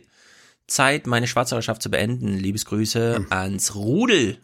Zeit, 0.69 1.09
meine 1.09 1.27
Schwarzhörerschaft 1.27 1.83
zu 1.83 1.91
beenden. 1.91 2.39
Liebesgrüße 2.39 3.27
ans 3.31 3.75
Rudel. 3.75 4.39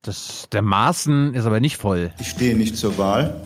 Das, 0.00 0.48
der 0.50 0.62
Maßen 0.62 1.34
ist 1.34 1.44
aber 1.44 1.60
nicht 1.60 1.76
voll. 1.76 2.10
Ich 2.18 2.30
stehe 2.30 2.56
nicht 2.56 2.78
zur 2.78 2.96
Wahl, 2.96 3.38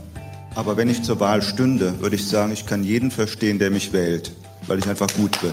Aber 0.54 0.76
wenn 0.76 0.88
ich 0.88 1.02
zur 1.02 1.18
Wahl 1.18 1.42
stünde, 1.42 1.98
würde 1.98 2.14
ich 2.14 2.28
sagen, 2.28 2.52
ich 2.52 2.64
kann 2.64 2.84
jeden 2.84 3.10
verstehen, 3.10 3.58
der 3.58 3.72
mich 3.72 3.92
wählt, 3.92 4.30
weil 4.68 4.78
ich 4.78 4.88
einfach 4.88 5.12
gut 5.14 5.40
bin. 5.40 5.52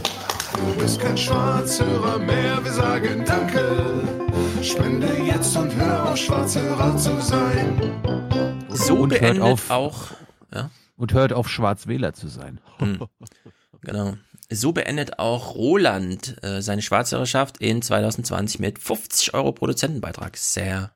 Du 0.54 0.80
bist 0.80 1.00
kein 1.00 1.18
Schwarzhörer 1.18 2.20
mehr, 2.20 2.64
wir 2.64 2.72
sagen 2.72 3.24
Danke. 3.26 4.25
Spende 4.62 5.08
jetzt 5.26 5.56
und 5.58 5.74
hör 5.76 6.12
auf, 6.12 6.18
Schwarzhörer 6.18 6.98
zu 6.98 7.20
sein. 7.22 7.80
So 8.70 8.96
Und 8.98 9.12
hört 9.12 9.22
beendet 9.22 9.42
auf- 9.44 9.70
auch. 9.70 10.08
Ja? 10.54 10.70
Und 10.98 11.14
hört 11.14 11.34
auf, 11.34 11.50
Schwarzwähler 11.50 12.14
zu 12.14 12.28
sein. 12.28 12.60
Hm. 12.78 13.00
Genau. 13.82 14.16
So 14.50 14.72
beendet 14.72 15.20
auch 15.20 15.56
Roland 15.56 16.38
äh, 16.44 16.62
seine 16.62 16.82
Schwarzhörerschaft 16.82 17.58
in 17.60 17.82
2020 17.82 18.60
mit 18.60 18.80
50 18.80 19.34
Euro 19.34 19.52
Produzentenbeitrag. 19.52 20.38
Sehr 20.38 20.96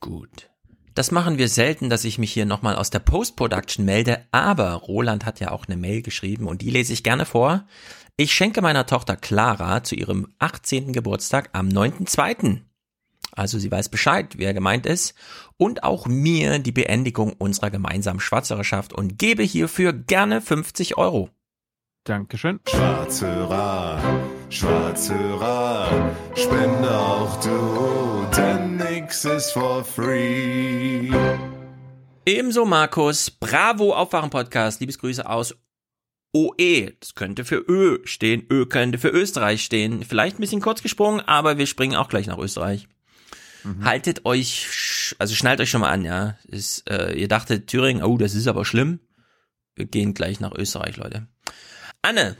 gut. 0.00 0.50
Das 0.94 1.10
machen 1.10 1.36
wir 1.36 1.48
selten, 1.48 1.90
dass 1.90 2.04
ich 2.04 2.18
mich 2.18 2.32
hier 2.32 2.46
nochmal 2.46 2.76
aus 2.76 2.88
der 2.90 3.00
Post-Production 3.00 3.84
melde, 3.84 4.24
aber 4.32 4.72
Roland 4.72 5.26
hat 5.26 5.40
ja 5.40 5.50
auch 5.50 5.66
eine 5.66 5.76
Mail 5.76 6.00
geschrieben 6.00 6.46
und 6.48 6.62
die 6.62 6.70
lese 6.70 6.92
ich 6.94 7.02
gerne 7.02 7.26
vor. 7.26 7.66
Ich 8.16 8.32
schenke 8.32 8.62
meiner 8.62 8.86
Tochter 8.86 9.14
Clara 9.16 9.82
zu 9.84 9.94
ihrem 9.94 10.32
18. 10.38 10.94
Geburtstag 10.94 11.50
am 11.52 11.68
9.2. 11.68 12.60
Also 13.36 13.58
sie 13.58 13.70
weiß 13.70 13.90
Bescheid, 13.90 14.38
wer 14.38 14.54
gemeint 14.54 14.86
ist. 14.86 15.14
Und 15.58 15.84
auch 15.84 16.06
mir 16.06 16.58
die 16.58 16.72
Beendigung 16.72 17.34
unserer 17.34 17.70
gemeinsamen 17.70 18.18
Schwarzhörerschaft 18.18 18.92
und 18.92 19.18
gebe 19.18 19.42
hierfür 19.42 19.92
gerne 19.92 20.40
50 20.40 20.96
Euro. 20.96 21.30
Dankeschön. 22.04 22.60
Schwarzhörer, 22.68 24.00
Schwarzhörer, 24.48 26.14
spende 26.34 26.96
auch 26.96 27.40
du, 27.40 28.26
denn 28.36 28.76
nix 28.76 29.24
ist 29.24 29.50
for 29.50 29.84
free. 29.84 31.10
Ebenso 32.24 32.64
Markus, 32.64 33.30
Bravo 33.30 33.92
Aufwachen 33.92 34.30
Podcast, 34.30 34.80
Liebesgrüße 34.80 35.28
aus 35.28 35.56
OE. 36.32 36.92
Das 37.00 37.14
könnte 37.16 37.44
für 37.44 37.64
Ö 37.68 37.98
stehen, 38.04 38.46
Ö 38.50 38.66
könnte 38.66 38.98
für 38.98 39.08
Österreich 39.08 39.62
stehen. 39.62 40.04
Vielleicht 40.04 40.38
ein 40.38 40.42
bisschen 40.42 40.60
kurz 40.60 40.82
gesprungen, 40.82 41.20
aber 41.20 41.58
wir 41.58 41.66
springen 41.66 41.96
auch 41.96 42.08
gleich 42.08 42.28
nach 42.28 42.38
Österreich. 42.38 42.88
Haltet 43.82 44.24
euch, 44.24 45.14
also 45.18 45.34
schnallt 45.34 45.60
euch 45.60 45.70
schon 45.70 45.80
mal 45.80 45.90
an, 45.90 46.04
ja. 46.04 46.36
Ist, 46.44 46.88
äh, 46.88 47.12
ihr 47.14 47.28
dachtet 47.28 47.66
Thüringen, 47.66 48.02
oh, 48.02 48.16
das 48.18 48.34
ist 48.34 48.46
aber 48.46 48.64
schlimm. 48.64 49.00
Wir 49.74 49.86
gehen 49.86 50.14
gleich 50.14 50.40
nach 50.40 50.52
Österreich, 50.52 50.96
Leute. 50.96 51.26
Anne, 52.02 52.36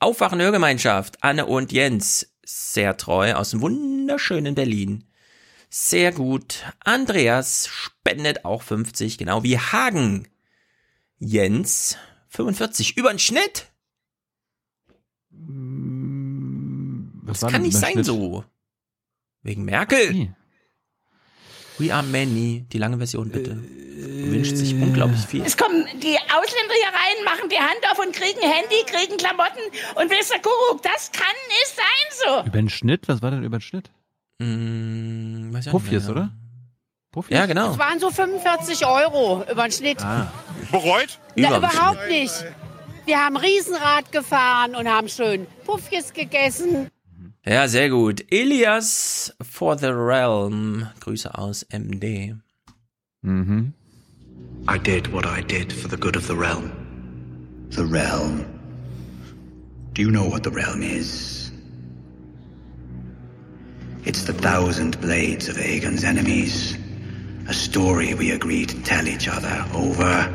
Aufwachen 0.00 0.40
Hörgemeinschaft, 0.40 1.22
Anne 1.22 1.46
und 1.46 1.72
Jens, 1.72 2.34
sehr 2.44 2.96
treu 2.96 3.34
aus 3.34 3.50
dem 3.50 3.60
wunderschönen 3.60 4.54
Berlin. 4.54 5.04
Sehr 5.70 6.12
gut. 6.12 6.64
Andreas 6.80 7.68
spendet 7.68 8.44
auch 8.44 8.62
50, 8.62 9.18
genau 9.18 9.42
wie 9.42 9.58
Hagen. 9.58 10.28
Jens 11.18 11.96
45, 12.28 12.96
über 12.96 13.10
den 13.10 13.18
Schnitt. 13.18 13.66
Was 17.22 17.40
Das 17.40 17.50
kann 17.52 17.62
nicht 17.62 17.76
sein 17.76 17.92
Schnitt? 17.92 18.06
so. 18.06 18.44
Wegen 19.42 19.64
Merkel. 19.64 20.34
We 21.78 21.94
are 21.94 22.02
many, 22.02 22.66
die 22.72 22.78
lange 22.78 22.98
Version 22.98 23.30
bitte. 23.30 23.56
Wünscht 23.56 24.56
sich 24.56 24.74
unglaublich 24.74 25.20
viel. 25.20 25.42
Es 25.44 25.56
kommen 25.56 25.84
die 26.02 26.16
Ausländer 26.16 26.74
hier 26.74 26.92
rein, 26.92 27.24
machen 27.24 27.48
die 27.48 27.58
Hand 27.58 27.80
auf 27.90 27.98
und 27.98 28.12
kriegen 28.12 28.40
Handy, 28.40 28.82
kriegen 28.86 29.16
Klamotten 29.16 29.62
und 29.94 30.10
ihr, 30.10 30.42
Kuckuck, 30.42 30.82
das 30.82 31.10
kann 31.12 31.26
nicht 31.48 31.76
sein 31.76 32.42
so. 32.42 32.48
Über 32.48 32.58
den 32.58 32.68
Schnitt? 32.68 33.08
Was 33.08 33.22
war 33.22 33.30
denn 33.30 33.44
über 33.44 33.58
den 33.58 33.62
Schnitt? 33.62 33.90
Mm, 34.38 35.52
weiß 35.52 35.66
ich 35.66 35.72
Puffies, 35.72 36.02
mehr. 36.04 36.10
oder? 36.10 36.30
Puffies? 37.12 37.36
Ja, 37.36 37.46
genau. 37.46 37.68
Das 37.68 37.78
waren 37.78 37.98
so 37.98 38.10
45 38.10 38.86
Euro 38.86 39.44
über 39.50 39.62
den 39.62 39.72
Schnitt. 39.72 40.00
Ah. 40.02 40.32
Bereut? 40.70 41.18
Überm 41.34 41.50
Na, 41.50 41.58
überhaupt 41.58 42.08
nicht. 42.08 42.34
Wir 43.06 43.24
haben 43.24 43.36
Riesenrad 43.36 44.12
gefahren 44.12 44.74
und 44.74 44.88
haben 44.88 45.08
schön 45.08 45.46
Puffjes 45.64 46.12
gegessen. 46.12 46.90
Ja, 47.48 47.66
sehr 47.66 47.88
gut. 47.88 48.26
Elias 48.30 49.32
for 49.40 49.74
the 49.74 49.86
Realm. 49.86 50.86
Grüße 51.00 51.34
aus 51.38 51.62
MD. 51.70 52.34
Mhm. 53.22 53.72
I 54.68 54.78
did 54.78 55.10
what 55.14 55.24
I 55.24 55.40
did 55.40 55.72
for 55.72 55.88
the 55.88 55.96
good 55.96 56.14
of 56.14 56.26
the 56.26 56.36
realm. 56.36 56.70
The 57.70 57.86
realm. 57.86 58.44
Do 59.94 60.02
you 60.02 60.10
know 60.10 60.28
what 60.28 60.42
the 60.42 60.50
realm 60.50 60.82
is? 60.82 61.50
It's 64.04 64.24
the 64.24 64.34
thousand 64.34 65.00
blades 65.00 65.48
of 65.48 65.56
Aegon's 65.56 66.04
enemies. 66.04 66.76
A 67.48 67.54
story 67.54 68.12
we 68.12 68.32
agreed 68.32 68.68
to 68.68 68.82
tell 68.82 69.08
each 69.08 69.26
other 69.26 69.64
over 69.72 70.28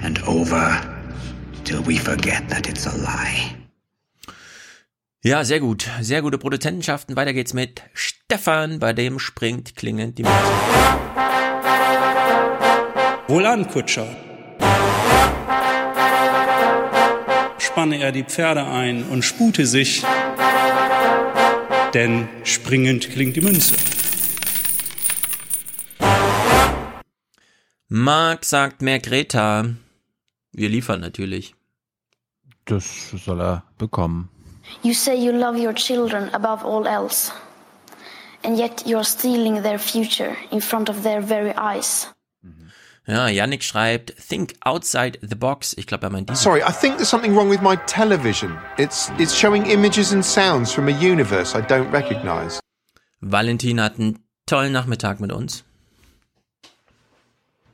and 0.00 0.18
over 0.26 0.80
till 1.64 1.82
we 1.82 1.98
forget 1.98 2.48
that 2.48 2.66
it's 2.66 2.86
a 2.86 2.96
lie. 2.96 3.65
Ja, 5.26 5.44
sehr 5.44 5.58
gut. 5.58 5.90
Sehr 6.02 6.22
gute 6.22 6.38
Produzentenschaften. 6.38 7.16
Weiter 7.16 7.32
geht's 7.32 7.52
mit 7.52 7.82
Stefan, 7.94 8.78
bei 8.78 8.92
dem 8.92 9.18
springt 9.18 9.74
klingend 9.74 10.18
die 10.18 10.22
Musik. 10.22 10.38
Wohlan, 13.26 13.66
Kutscher. 13.66 14.06
Spanne 17.58 17.98
er 17.98 18.12
die 18.12 18.22
Pferde 18.22 18.68
ein 18.68 19.02
und 19.02 19.24
spute 19.24 19.66
sich, 19.66 20.04
denn 21.92 22.28
springend 22.44 23.10
klingt 23.10 23.34
die 23.34 23.40
Münze. 23.40 23.74
Marc 27.88 28.44
sagt 28.44 28.80
mehr 28.80 29.00
Greta. 29.00 29.74
Wir 30.52 30.68
liefern 30.68 31.00
natürlich. 31.00 31.56
Das 32.64 33.10
soll 33.10 33.40
er 33.40 33.64
bekommen. 33.76 34.30
You 34.82 34.94
say 34.94 35.16
you 35.16 35.32
love 35.32 35.56
your 35.58 35.74
children 35.74 36.30
above 36.32 36.64
all 36.64 36.86
else, 36.86 37.32
and 38.44 38.56
yet 38.56 38.86
you're 38.86 39.04
stealing 39.04 39.62
their 39.62 39.78
future 39.78 40.36
in 40.50 40.60
front 40.60 40.88
of 40.88 41.02
their 41.02 41.20
very 41.20 41.54
eyes. 41.56 42.08
Ja, 43.08 43.28
Yannick 43.28 43.62
schreibt, 43.62 44.14
think 44.18 44.54
outside 44.64 45.18
the 45.22 45.36
box. 45.36 45.74
Ich 45.78 45.86
glaube, 45.86 46.04
er 46.06 46.10
meint 46.10 46.28
diese. 46.28 46.42
Sorry, 46.42 46.60
I 46.62 46.72
think 46.72 46.96
there's 46.96 47.08
something 47.08 47.36
wrong 47.36 47.48
with 47.48 47.62
my 47.62 47.76
television. 47.86 48.58
It's 48.78 49.12
it's 49.18 49.32
showing 49.32 49.64
images 49.66 50.12
and 50.12 50.24
sounds 50.24 50.72
from 50.72 50.88
a 50.88 50.90
universe 50.90 51.56
I 51.56 51.60
don't 51.60 51.92
recognize. 51.92 52.58
Valentin 53.20 53.80
hat 53.80 53.98
einen 53.98 54.18
tollen 54.46 54.72
Nachmittag 54.72 55.20
mit 55.20 55.30
uns. 55.30 55.62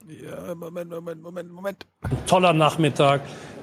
Ja, 0.07 0.55
Moment, 0.55 0.91
Moment, 0.91 1.23
Moment, 1.23 1.51
Moment. 1.51 1.87
Ein 2.03 2.27
toller 2.27 2.53
Nachmittag, 2.53 3.23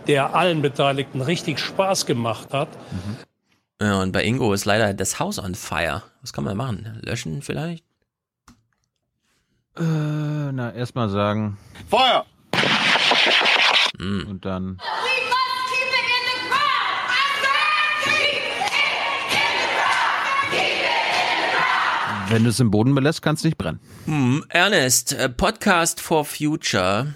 der 0.09 0.33
allen 0.33 0.63
Beteiligten 0.63 1.21
richtig 1.21 1.59
Spaß 1.59 2.07
gemacht 2.07 2.51
hat. 2.51 2.67
Ja, 3.79 4.01
und 4.01 4.11
bei 4.11 4.23
Ingo 4.25 4.51
ist 4.53 4.65
leider 4.65 4.91
das 4.95 5.19
Haus 5.19 5.37
on 5.37 5.53
fire. 5.53 6.01
Was 6.21 6.33
kann 6.33 6.43
man 6.43 6.57
machen? 6.57 6.99
Löschen 7.03 7.43
vielleicht? 7.43 7.85
Äh, 9.77 9.83
na, 10.51 10.73
erstmal 10.73 11.09
sagen. 11.09 11.59
Feuer! 11.87 12.25
Und 13.99 14.39
dann. 14.43 14.79
Wenn 22.29 22.43
du 22.43 22.49
es 22.49 22.59
im 22.59 22.71
Boden 22.71 22.95
belässt, 22.95 23.21
kannst 23.21 23.43
du 23.43 23.47
nicht 23.47 23.57
brennen. 23.57 23.79
Hm, 24.05 24.43
Ernest, 24.49 25.13
äh, 25.13 25.29
Podcast 25.29 26.01
for 26.01 26.25
Future 26.25 27.13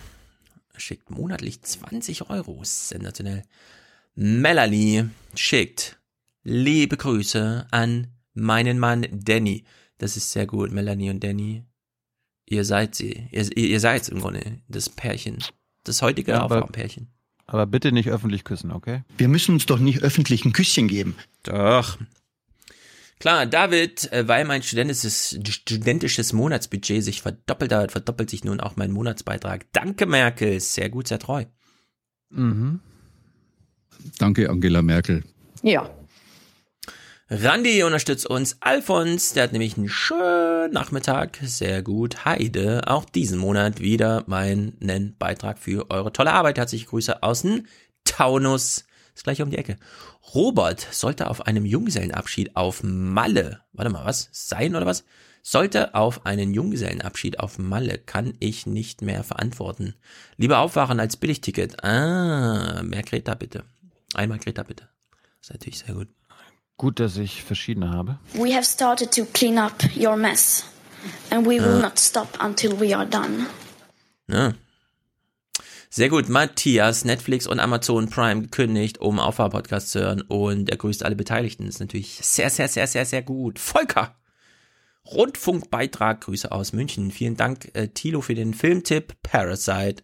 schickt 0.83 1.09
monatlich 1.09 1.61
20 1.61 2.29
Euro. 2.29 2.59
Sensationell. 2.63 3.43
Melanie 4.15 5.05
schickt 5.35 5.99
liebe 6.43 6.97
Grüße 6.97 7.67
an 7.71 8.07
meinen 8.33 8.79
Mann 8.79 9.07
Danny. 9.11 9.63
Das 9.97 10.17
ist 10.17 10.31
sehr 10.31 10.45
gut, 10.45 10.71
Melanie 10.71 11.09
und 11.09 11.23
Danny. 11.23 11.63
Ihr 12.45 12.65
seid 12.65 12.95
sie. 12.95 13.27
Ihr, 13.31 13.55
ihr 13.57 13.79
seid 13.79 14.09
im 14.09 14.19
Grunde 14.19 14.59
das 14.67 14.89
Pärchen. 14.89 15.43
Das 15.83 16.01
heutige 16.01 16.31
Ja, 16.31 16.41
aber- 16.41 16.57
Aufwärmpärchen. 16.57 17.07
Aber 17.45 17.65
bitte 17.65 17.91
nicht 17.91 18.09
öffentlich 18.09 18.45
küssen, 18.45 18.71
okay? 18.71 19.03
Wir 19.17 19.27
müssen 19.27 19.53
uns 19.55 19.65
doch 19.65 19.77
nicht 19.79 20.01
öffentlich 20.01 20.45
ein 20.45 20.53
Küsschen 20.53 20.87
geben. 20.87 21.15
Doch. 21.43 21.97
Klar, 23.23 23.45
David, 23.45 24.11
äh, 24.11 24.27
weil 24.27 24.43
mein 24.43 24.63
studentisches, 24.63 25.39
studentisches 25.47 26.33
Monatsbudget 26.33 27.05
sich 27.05 27.21
verdoppelt 27.21 27.71
hat, 27.71 27.93
verdoppelt 27.93 28.29
sich 28.29 28.43
nun 28.43 28.59
auch 28.59 28.75
mein 28.75 28.91
Monatsbeitrag. 28.91 29.65
Danke, 29.71 30.05
Merkel. 30.05 30.59
Sehr 30.59 30.89
gut, 30.89 31.07
sehr 31.07 31.19
treu. 31.19 31.45
Mhm. 32.31 32.81
Danke, 34.17 34.49
Angela 34.49 34.81
Merkel. 34.81 35.23
Ja. 35.61 35.89
Randy 37.29 37.83
unterstützt 37.83 38.25
uns. 38.25 38.57
Alfons, 38.59 39.31
der 39.31 39.43
hat 39.43 39.53
nämlich 39.53 39.77
einen 39.77 39.87
schönen 39.87 40.73
Nachmittag. 40.73 41.39
Sehr 41.43 41.81
gut. 41.81 42.25
Heide, 42.25 42.81
auch 42.87 43.05
diesen 43.05 43.39
Monat 43.39 43.79
wieder 43.79 44.25
meinen 44.27 45.15
Beitrag 45.17 45.59
für 45.59 45.89
eure 45.89 46.11
tolle 46.11 46.33
Arbeit. 46.33 46.57
Herzliche 46.57 46.87
Grüße 46.87 47.23
aus 47.23 47.43
dem 47.43 47.67
Taunus. 48.03 48.83
Ist 49.15 49.23
gleich 49.23 49.41
um 49.41 49.49
die 49.49 49.57
Ecke. 49.57 49.77
Robert 50.33 50.87
sollte 50.91 51.29
auf 51.29 51.45
einem 51.45 51.65
Junggesellenabschied 51.65 52.55
auf 52.55 52.81
Malle, 52.83 53.61
warte 53.73 53.91
mal, 53.91 54.05
was? 54.05 54.29
Sein 54.31 54.75
oder 54.75 54.85
was? 54.85 55.03
Sollte 55.43 55.93
auf 55.93 56.25
einen 56.25 56.53
Junggesellenabschied 56.53 57.39
auf 57.39 57.59
Malle, 57.59 57.97
kann 57.97 58.33
ich 58.39 58.65
nicht 58.65 59.01
mehr 59.01 59.23
verantworten. 59.23 59.93
Lieber 60.37 60.59
aufwachen 60.59 60.99
als 60.99 61.17
Billigticket. 61.17 61.83
Ah, 61.83 62.81
mehr 62.83 63.03
Greta 63.03 63.35
bitte. 63.35 63.63
Einmal 64.13 64.39
Greta 64.39 64.63
bitte. 64.63 64.87
Das 65.39 65.49
ist 65.49 65.51
natürlich 65.53 65.79
sehr 65.79 65.95
gut. 65.95 66.07
Gut, 66.77 66.99
dass 66.99 67.17
ich 67.17 67.43
verschiedene 67.43 67.91
habe. 67.91 68.17
We 68.33 68.53
have 68.55 68.63
started 68.63 69.13
to 69.13 69.25
clean 69.25 69.57
up 69.57 69.83
your 69.95 70.15
mess. 70.15 70.63
And 71.29 71.45
we 71.45 71.59
will 71.61 71.75
Ah. 71.83 71.89
not 71.89 71.99
stop 71.99 72.39
until 72.41 72.79
we 72.79 72.95
are 72.97 73.05
done. 73.05 73.45
Ja. 74.27 74.53
Sehr 75.95 76.09
gut. 76.09 76.27
Matthias, 76.27 77.05
Netflix 77.05 77.45
und 77.45 77.59
Amazon 77.59 78.09
Prime 78.09 78.41
gekündigt, 78.41 78.97
um 78.99 79.19
Aufwahr-Podcast 79.19 79.91
zu 79.91 79.99
hören 79.99 80.21
und 80.21 80.71
er 80.71 80.77
grüßt 80.77 81.03
alle 81.05 81.15
Beteiligten. 81.15 81.65
Das 81.67 81.75
ist 81.75 81.81
natürlich 81.81 82.15
sehr, 82.15 82.49
sehr, 82.49 82.67
sehr, 82.67 82.87
sehr, 82.87 83.05
sehr 83.05 83.21
gut. 83.21 83.59
Volker! 83.59 84.15
Rundfunkbeitrag, 85.05 86.21
Grüße 86.21 86.51
aus 86.51 86.73
München. 86.73 87.11
Vielen 87.11 87.35
Dank, 87.37 87.69
äh, 87.75 87.89
Thilo, 87.89 88.21
für 88.21 88.33
den 88.33 88.55
Filmtipp 88.55 89.21
Parasite 89.21 90.01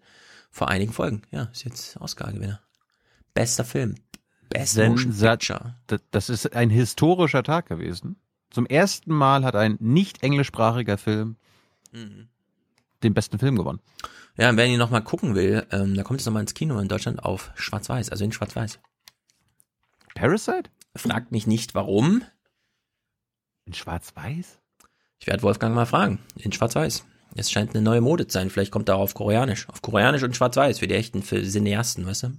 vor 0.51 0.67
einigen 0.67 0.93
Folgen. 0.93 1.23
Ja, 1.31 1.49
ist 1.51 1.63
jetzt 1.65 1.97
Oscar-Gewinner. 1.99 2.61
Bester 3.33 3.65
Film. 3.65 3.95
Best 4.49 4.77
Motion 4.77 5.11
Picture. 5.17 5.75
Das- 5.87 6.01
Das 6.11 6.29
ist 6.29 6.53
ein 6.53 6.69
historischer 6.69 7.41
Tag 7.41 7.65
gewesen. 7.67 8.15
Zum 8.51 8.67
ersten 8.67 9.11
Mal 9.11 9.43
hat 9.43 9.55
ein 9.55 9.75
nicht 9.79 10.21
englischsprachiger 10.21 10.99
Film 10.99 11.35
Mhm. 11.93 12.27
den 13.01 13.15
besten 13.15 13.39
Film 13.39 13.55
gewonnen. 13.55 13.79
Ja, 14.39 14.49
und 14.49 14.55
wer 14.55 14.67
ihn 14.67 14.79
nochmal 14.79 15.03
gucken 15.03 15.35
will, 15.35 15.67
ähm, 15.69 15.95
da 15.95 16.03
kommt 16.03 16.21
es 16.21 16.25
nochmal 16.25 16.43
ins 16.43 16.53
Kino 16.53 16.79
in 16.79 16.87
Deutschland 16.87 17.21
auf 17.25 17.51
Schwarz-Weiß, 17.55 18.09
also 18.09 18.23
in 18.23 18.31
Schwarz-Weiß. 18.31 18.79
Parasite? 20.15 20.69
Fragt 20.95 21.33
mich 21.33 21.45
nicht, 21.45 21.75
warum. 21.75 22.23
In 23.65 23.73
Schwarz-Weiß? 23.73 24.59
Ich 25.19 25.27
werde 25.27 25.43
Wolfgang 25.43 25.75
mal 25.75 25.85
fragen. 25.85 26.19
In 26.37 26.53
Schwarz-Weiß. 26.53 27.03
Es 27.35 27.51
scheint 27.51 27.71
eine 27.71 27.81
neue 27.81 27.99
Mode 27.99 28.27
zu 28.27 28.33
sein. 28.33 28.49
Vielleicht 28.49 28.71
kommt 28.71 28.89
auch 28.89 28.99
auf 28.99 29.13
Koreanisch. 29.13 29.67
Auf 29.67 29.81
Koreanisch 29.81 30.23
und 30.23 30.37
Schwarz-Weiß 30.37 30.79
für 30.79 30.87
die 30.87 30.95
echten 30.95 31.21
für 31.21 31.43
Cineasten, 31.43 32.05
weißt 32.07 32.23
du? 32.23 32.37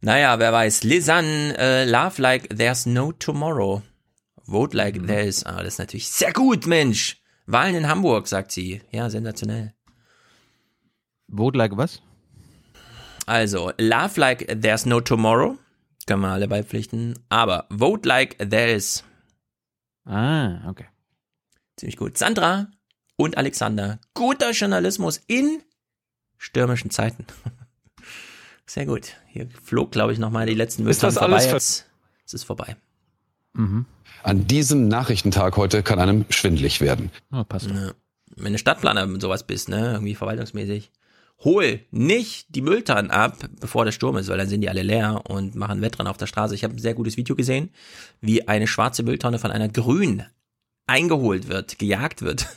Naja, 0.00 0.38
wer 0.38 0.52
weiß. 0.52 0.84
Lisanne, 0.84 1.58
äh, 1.58 1.84
Love 1.84 2.22
Like 2.22 2.56
There's 2.56 2.86
No 2.86 3.10
Tomorrow. 3.10 3.82
Vote 4.44 4.76
Like 4.76 5.00
Mhm. 5.00 5.06
There 5.08 5.24
Is. 5.24 5.44
Ah, 5.44 5.58
das 5.58 5.74
ist 5.74 5.78
natürlich 5.78 6.08
sehr 6.08 6.32
gut, 6.32 6.66
Mensch. 6.66 7.20
Wahlen 7.46 7.74
in 7.74 7.88
Hamburg, 7.88 8.28
sagt 8.28 8.52
sie. 8.52 8.82
Ja, 8.92 9.10
sensationell. 9.10 9.73
Vote 11.36 11.56
like 11.58 11.76
was? 11.76 12.00
Also, 13.26 13.72
Love 13.78 14.20
Like 14.20 14.46
There's 14.60 14.86
No 14.86 15.00
Tomorrow. 15.00 15.56
Können 16.06 16.20
wir 16.22 16.28
alle 16.28 16.48
beipflichten. 16.48 17.18
Aber 17.30 17.66
Vote 17.70 18.06
Like 18.08 18.36
There 18.38 18.70
Is. 18.72 19.04
Ah, 20.04 20.68
okay. 20.68 20.86
Ziemlich 21.76 21.96
gut. 21.96 22.18
Sandra 22.18 22.68
und 23.16 23.38
Alexander. 23.38 23.98
Guter 24.12 24.50
Journalismus 24.50 25.20
in 25.26 25.62
stürmischen 26.36 26.90
Zeiten. 26.90 27.26
Sehr 28.66 28.86
gut. 28.86 29.14
Hier 29.28 29.48
flog, 29.62 29.92
glaube 29.92 30.12
ich, 30.12 30.18
nochmal 30.18 30.46
die 30.46 30.54
letzten 30.54 30.86
Ist 30.86 31.02
das 31.02 31.16
alles 31.18 31.44
vorbei. 31.44 31.48
ver- 31.48 31.56
Jetzt 31.56 31.86
es 32.26 32.34
ist 32.34 32.44
vorbei. 32.44 32.76
An 34.22 34.46
diesem 34.46 34.88
Nachrichtentag 34.88 35.56
heute 35.56 35.82
kann 35.82 35.98
einem 36.00 36.24
schwindlig 36.30 36.80
werden. 36.80 37.10
Oh, 37.30 37.44
passt. 37.44 37.68
Ja. 37.70 37.92
Wenn 38.36 38.52
du 38.52 38.58
Stadtplaner 38.58 39.06
mit 39.06 39.20
sowas 39.20 39.46
bist, 39.46 39.68
ne, 39.68 39.92
irgendwie 39.92 40.14
verwaltungsmäßig, 40.14 40.90
hol 41.40 41.80
nicht 41.90 42.54
die 42.54 42.62
Mülltonnen 42.62 43.10
ab, 43.10 43.38
bevor 43.60 43.84
der 43.84 43.92
Sturm 43.92 44.16
ist, 44.16 44.28
weil 44.28 44.38
dann 44.38 44.48
sind 44.48 44.60
die 44.60 44.68
alle 44.68 44.82
leer 44.82 45.22
und 45.28 45.54
machen 45.54 45.82
Wettrennen 45.82 46.10
auf 46.10 46.16
der 46.16 46.26
Straße. 46.26 46.54
Ich 46.54 46.64
habe 46.64 46.74
ein 46.74 46.78
sehr 46.78 46.94
gutes 46.94 47.16
Video 47.16 47.36
gesehen, 47.36 47.70
wie 48.20 48.48
eine 48.48 48.66
schwarze 48.66 49.02
Mülltonne 49.02 49.38
von 49.38 49.50
einer 49.50 49.68
grün 49.68 50.24
eingeholt 50.86 51.48
wird, 51.48 51.78
gejagt 51.78 52.22
wird. 52.22 52.48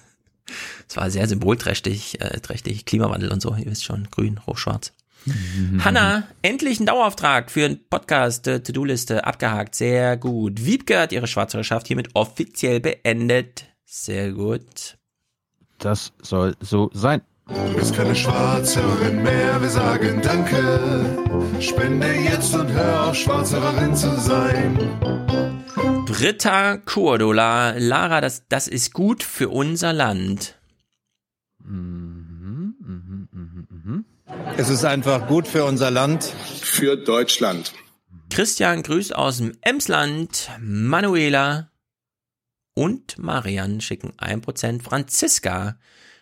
Es 0.87 0.95
war 0.95 1.09
sehr 1.09 1.27
symbolträchtig, 1.27 2.21
äh, 2.21 2.39
trächtig, 2.39 2.85
Klimawandel 2.85 3.31
und 3.31 3.41
so, 3.41 3.53
ihr 3.55 3.65
wisst 3.65 3.83
schon, 3.83 4.07
grün, 4.09 4.39
rot-schwarz. 4.47 4.93
Hanna, 5.79 6.23
endlich 6.41 6.79
ein 6.79 6.85
Dauerauftrag 6.85 7.51
für 7.51 7.65
einen 7.65 7.85
Podcast, 7.89 8.47
äh, 8.47 8.61
To-Do-Liste 8.61 9.25
abgehakt. 9.25 9.75
Sehr 9.75 10.15
gut. 10.15 10.63
Wiebke 10.63 10.99
hat 10.99 11.11
ihre 11.11 11.27
Schwarzhörerschaft 11.27 11.87
hiermit 11.87 12.09
offiziell 12.13 12.79
beendet. 12.79 13.65
Sehr 13.83 14.31
gut. 14.31 14.97
Das 15.79 16.13
soll 16.21 16.55
so 16.61 16.89
sein. 16.93 17.21
Du 17.47 17.73
bist 17.75 17.95
keine 17.95 18.15
Schwarzhörerin 18.15 19.23
mehr, 19.23 19.61
wir 19.61 19.69
sagen 19.69 20.21
Danke. 20.21 21.61
Spende 21.61 22.07
jetzt 22.13 22.53
und 22.53 22.69
hör 22.69 23.05
auf, 23.05 23.15
Schwarzhörerin 23.15 23.95
zu 23.95 24.19
sein. 24.19 24.77
Britta 26.05 26.77
Kurdola. 26.77 27.75
Lara, 27.77 28.21
das, 28.21 28.43
das 28.49 28.67
ist 28.67 28.93
gut 28.93 29.23
für 29.23 29.49
unser 29.49 29.93
Land. 29.93 30.55
Es 34.57 34.69
ist 34.69 34.83
einfach 34.83 35.27
gut 35.27 35.47
für 35.47 35.63
unser 35.63 35.91
Land. 35.91 36.25
Für 36.25 36.97
Deutschland. 36.97 37.73
Christian 38.29 38.83
grüßt 38.83 39.15
aus 39.15 39.37
dem 39.37 39.57
Emsland. 39.61 40.49
Manuela 40.59 41.71
und 42.73 43.17
Marian 43.17 43.79
schicken 43.79 44.11
1%. 44.17 44.81
Franziska 44.81 45.77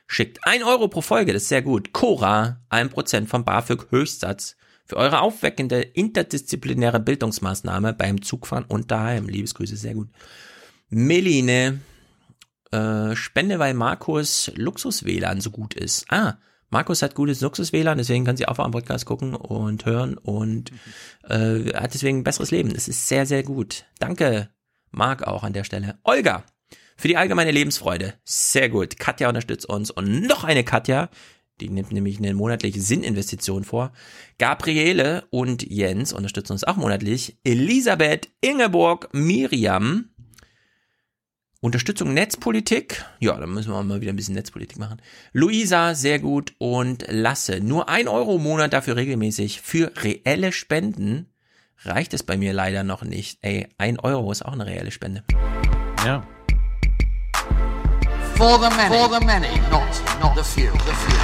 schickt 0.08 0.45
1 0.45 0.64
Euro 0.64 0.88
pro 0.88 1.01
Folge, 1.01 1.34
das 1.34 1.43
ist 1.43 1.50
sehr 1.50 1.61
gut. 1.61 1.93
Cora, 1.93 2.61
1% 2.69 3.27
vom 3.27 3.45
BAföG 3.45 3.88
Höchstsatz 3.90 4.56
für 4.85 4.98
eure 4.98 5.22
aufweckende 5.22 5.82
interdisziplinäre 5.82 7.00
Bildungsmaßnahme 7.00 7.93
beim 7.93 8.22
Zugfahren 8.22 8.66
und 8.66 8.92
daheim. 8.92 9.27
Liebesgrüße, 9.27 9.75
sehr 9.75 9.95
gut. 9.95 10.09
Meline, 10.90 11.82
äh, 12.72 13.16
Spende, 13.16 13.58
weil 13.59 13.74
Markus 13.74 14.51
Luxus-WLAN 14.56 15.42
so 15.42 15.50
gut 15.50 15.74
ist. 15.74 16.06
Ah, 16.09 16.38
Markus 16.69 17.01
hat 17.01 17.16
gutes 17.16 17.42
Luxus-WLAN, 17.42 17.98
deswegen 17.98 18.25
kann 18.25 18.38
sie 18.38 18.48
auch 18.48 18.59
am 18.59 18.72
Podcast 18.72 19.06
gucken 19.06 19.35
und 19.35 19.85
hören 19.85 20.17
und 20.17 20.72
äh, 21.24 21.74
hat 21.74 21.93
deswegen 21.93 22.19
ein 22.19 22.24
besseres 22.24 22.51
Leben. 22.51 22.74
Das 22.74 22.88
ist 22.88 23.08
sehr, 23.08 23.25
sehr 23.25 23.43
gut. 23.43 23.85
Danke, 24.00 24.50
Marc 24.92 25.24
auch 25.24 25.43
an 25.43 25.53
der 25.53 25.64
Stelle. 25.64 25.98
Olga, 26.03 26.43
für 26.96 27.08
die 27.08 27.18
allgemeine 27.18 27.52
Lebensfreude. 27.52 28.14
Sehr 28.24 28.70
gut. 28.70 28.98
Katja 28.98 29.30
unterstützt 29.30 29.68
uns 29.68 29.92
und 29.92 30.22
noch 30.22 30.44
eine 30.44 30.64
Katja, 30.64 31.10
die 31.62 31.70
nimmt 31.70 31.92
nämlich 31.92 32.18
eine 32.18 32.34
monatliche 32.34 32.82
Sinninvestition 32.82 33.64
vor. 33.64 33.94
Gabriele 34.38 35.26
und 35.30 35.64
Jens 35.70 36.12
unterstützen 36.12 36.54
uns 36.54 36.64
auch 36.64 36.76
monatlich. 36.76 37.38
Elisabeth, 37.44 38.30
Ingeborg, 38.42 39.10
Miriam, 39.14 40.10
Unterstützung 41.62 42.14
Netzpolitik. 42.14 43.06
Ja, 43.20 43.40
da 43.40 43.48
müssen 43.48 43.72
wir 43.72 43.82
mal 43.84 44.02
wieder 44.02 44.14
ein 44.14 44.18
bisschen 44.18 44.36
Netzpolitik 44.36 44.78
machen. 44.78 45.02
Luisa, 45.32 45.96
sehr 45.96 46.20
gut. 46.20 46.54
Und 46.60 47.06
Lasse, 47.10 47.60
nur 47.62 47.90
ein 47.90 48.08
Euro 48.08 48.36
im 48.36 48.44
Monat 48.44 48.74
dafür 48.74 48.98
regelmäßig. 48.98 49.62
Für 49.62 49.92
reelle 50.04 50.52
Spenden 50.52 51.28
reicht 51.80 52.14
es 52.14 52.24
bei 52.24 52.38
mir 52.38 52.54
leider 52.54 52.84
noch 52.84 53.04
nicht. 53.04 53.40
Ey, 53.42 53.68
ein 53.78 54.00
Euro 54.00 54.32
ist 54.32 54.46
auch 54.46 54.54
eine 54.54 54.66
reelle 54.66 54.92
Spende. 54.92 55.24
Ja. 56.06 56.28
For 58.38 58.60
the 58.60 58.70
many. 58.76 58.94
For 58.94 59.08
the 59.08 59.26
many, 59.26 59.48
not, 59.72 59.88
not 60.20 60.36
the 60.36 60.44
few. 60.44 60.70
The 60.72 60.94
few. 60.94 61.16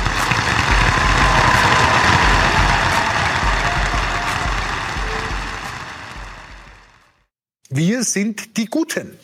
Wir 7.70 8.04
sind 8.06 8.56
die 8.56 8.68
Guten. 8.68 9.18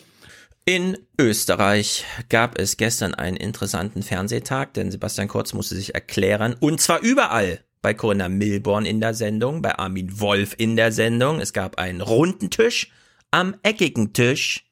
In 0.66 0.98
Österreich 1.18 2.04
gab 2.28 2.60
es 2.60 2.76
gestern 2.76 3.14
einen 3.14 3.38
interessanten 3.38 4.04
Fernsehtag, 4.04 4.74
denn 4.74 4.92
Sebastian 4.92 5.30
Kurz 5.30 5.54
musste 5.54 5.76
sich 5.76 5.96
erklären, 5.96 6.58
und 6.60 6.82
zwar 6.82 7.00
überall. 7.00 7.62
Bei 7.82 7.94
Corinna 7.94 8.28
Milborn 8.28 8.86
in 8.86 9.00
der 9.00 9.14
Sendung, 9.14 9.62
bei 9.62 9.80
Armin 9.80 10.20
Wolf 10.20 10.56
in 10.58 10.76
der 10.76 10.92
Sendung. 10.92 11.40
Es 11.40 11.54
gab 11.54 11.78
einen 11.78 12.02
runden 12.02 12.50
Tisch 12.50 12.92
am 13.32 13.56
eckigen 13.64 14.12
Tisch. 14.12 14.67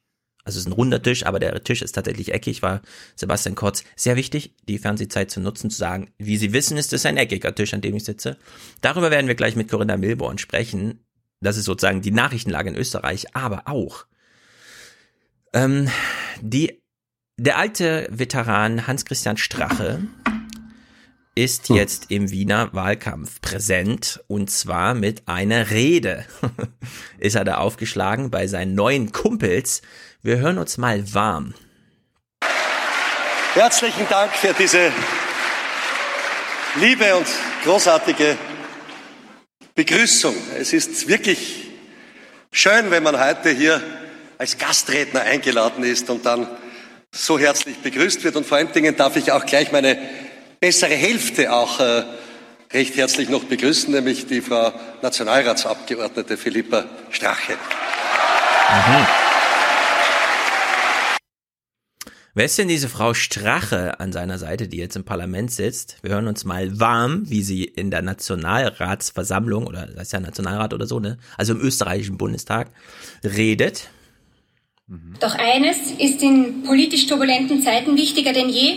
Also 0.46 0.58
es 0.58 0.64
ist 0.64 0.68
ein 0.68 0.74
runder 0.74 1.02
Tisch, 1.02 1.26
aber 1.26 1.40
der 1.40 1.62
Tisch 1.64 1.82
ist 1.82 1.92
tatsächlich 1.92 2.32
eckig, 2.32 2.62
war 2.62 2.80
Sebastian 3.16 3.56
Kurz 3.56 3.82
sehr 3.96 4.14
wichtig, 4.14 4.54
die 4.68 4.78
Fernsehzeit 4.78 5.28
zu 5.28 5.40
nutzen, 5.40 5.70
zu 5.70 5.76
sagen, 5.76 6.12
wie 6.18 6.36
Sie 6.36 6.52
wissen, 6.52 6.76
ist 6.76 6.92
es 6.92 7.04
ein 7.04 7.16
eckiger 7.16 7.52
Tisch, 7.52 7.74
an 7.74 7.80
dem 7.80 7.96
ich 7.96 8.04
sitze. 8.04 8.36
Darüber 8.80 9.10
werden 9.10 9.26
wir 9.26 9.34
gleich 9.34 9.56
mit 9.56 9.68
Corinna 9.68 9.96
Milborn 9.96 10.38
sprechen. 10.38 11.00
Das 11.40 11.56
ist 11.56 11.64
sozusagen 11.64 12.00
die 12.00 12.12
Nachrichtenlage 12.12 12.70
in 12.70 12.76
Österreich, 12.76 13.34
aber 13.34 13.64
auch 13.66 14.06
ähm, 15.52 15.88
die, 16.40 16.80
der 17.36 17.58
alte 17.58 18.06
Veteran 18.10 18.86
Hans-Christian 18.86 19.38
Strache 19.38 20.00
ist 21.36 21.68
jetzt 21.68 22.10
im 22.10 22.30
Wiener 22.30 22.72
Wahlkampf 22.72 23.42
präsent 23.42 24.24
und 24.26 24.50
zwar 24.50 24.94
mit 24.94 25.28
einer 25.28 25.70
Rede. 25.70 26.24
ist 27.18 27.36
er 27.36 27.44
da 27.44 27.58
aufgeschlagen 27.58 28.30
bei 28.30 28.46
seinen 28.46 28.74
neuen 28.74 29.12
Kumpels. 29.12 29.82
Wir 30.22 30.38
hören 30.38 30.56
uns 30.56 30.78
mal 30.78 31.12
warm. 31.12 31.52
Herzlichen 33.52 34.08
Dank 34.08 34.32
für 34.32 34.54
diese 34.58 34.90
liebe 36.80 37.14
und 37.14 37.26
großartige 37.64 38.38
Begrüßung. 39.74 40.34
Es 40.58 40.72
ist 40.72 41.06
wirklich 41.06 41.68
schön, 42.50 42.90
wenn 42.90 43.02
man 43.02 43.20
heute 43.20 43.50
hier 43.50 43.82
als 44.38 44.56
Gastredner 44.56 45.20
eingeladen 45.20 45.84
ist 45.84 46.08
und 46.08 46.24
dann 46.24 46.48
so 47.12 47.38
herzlich 47.38 47.76
begrüßt 47.76 48.24
wird. 48.24 48.36
Und 48.36 48.46
vor 48.46 48.56
allen 48.56 48.72
Dingen 48.72 48.96
darf 48.96 49.16
ich 49.16 49.32
auch 49.32 49.44
gleich 49.44 49.70
meine 49.70 49.98
bessere 50.60 50.94
Hälfte 50.94 51.52
auch 51.52 51.80
äh, 51.80 52.04
recht 52.72 52.96
herzlich 52.96 53.28
noch 53.28 53.44
begrüßen, 53.44 53.92
nämlich 53.92 54.26
die 54.26 54.40
Frau 54.40 54.72
Nationalratsabgeordnete 55.02 56.36
Philippa 56.36 56.84
Strache. 57.10 57.52
Mhm. 57.52 59.06
Wer 62.34 62.44
ist 62.44 62.58
denn 62.58 62.68
diese 62.68 62.90
Frau 62.90 63.14
Strache 63.14 63.98
an 63.98 64.12
seiner 64.12 64.38
Seite, 64.38 64.68
die 64.68 64.76
jetzt 64.76 64.94
im 64.94 65.04
Parlament 65.04 65.50
sitzt? 65.50 65.96
Wir 66.02 66.10
hören 66.10 66.28
uns 66.28 66.44
mal 66.44 66.78
warm, 66.78 67.22
wie 67.30 67.42
sie 67.42 67.64
in 67.64 67.90
der 67.90 68.02
Nationalratsversammlung 68.02 69.66
oder 69.66 69.86
das 69.86 70.08
ist 70.08 70.12
ja 70.12 70.20
Nationalrat 70.20 70.74
oder 70.74 70.86
so, 70.86 71.00
ne? 71.00 71.16
Also 71.38 71.54
im 71.54 71.62
österreichischen 71.62 72.18
Bundestag 72.18 72.68
redet. 73.24 73.88
Doch 75.18 75.34
eines 75.34 75.78
ist 75.98 76.22
in 76.22 76.62
politisch 76.62 77.06
turbulenten 77.06 77.62
Zeiten 77.62 77.96
wichtiger 77.96 78.34
denn 78.34 78.50
je, 78.50 78.76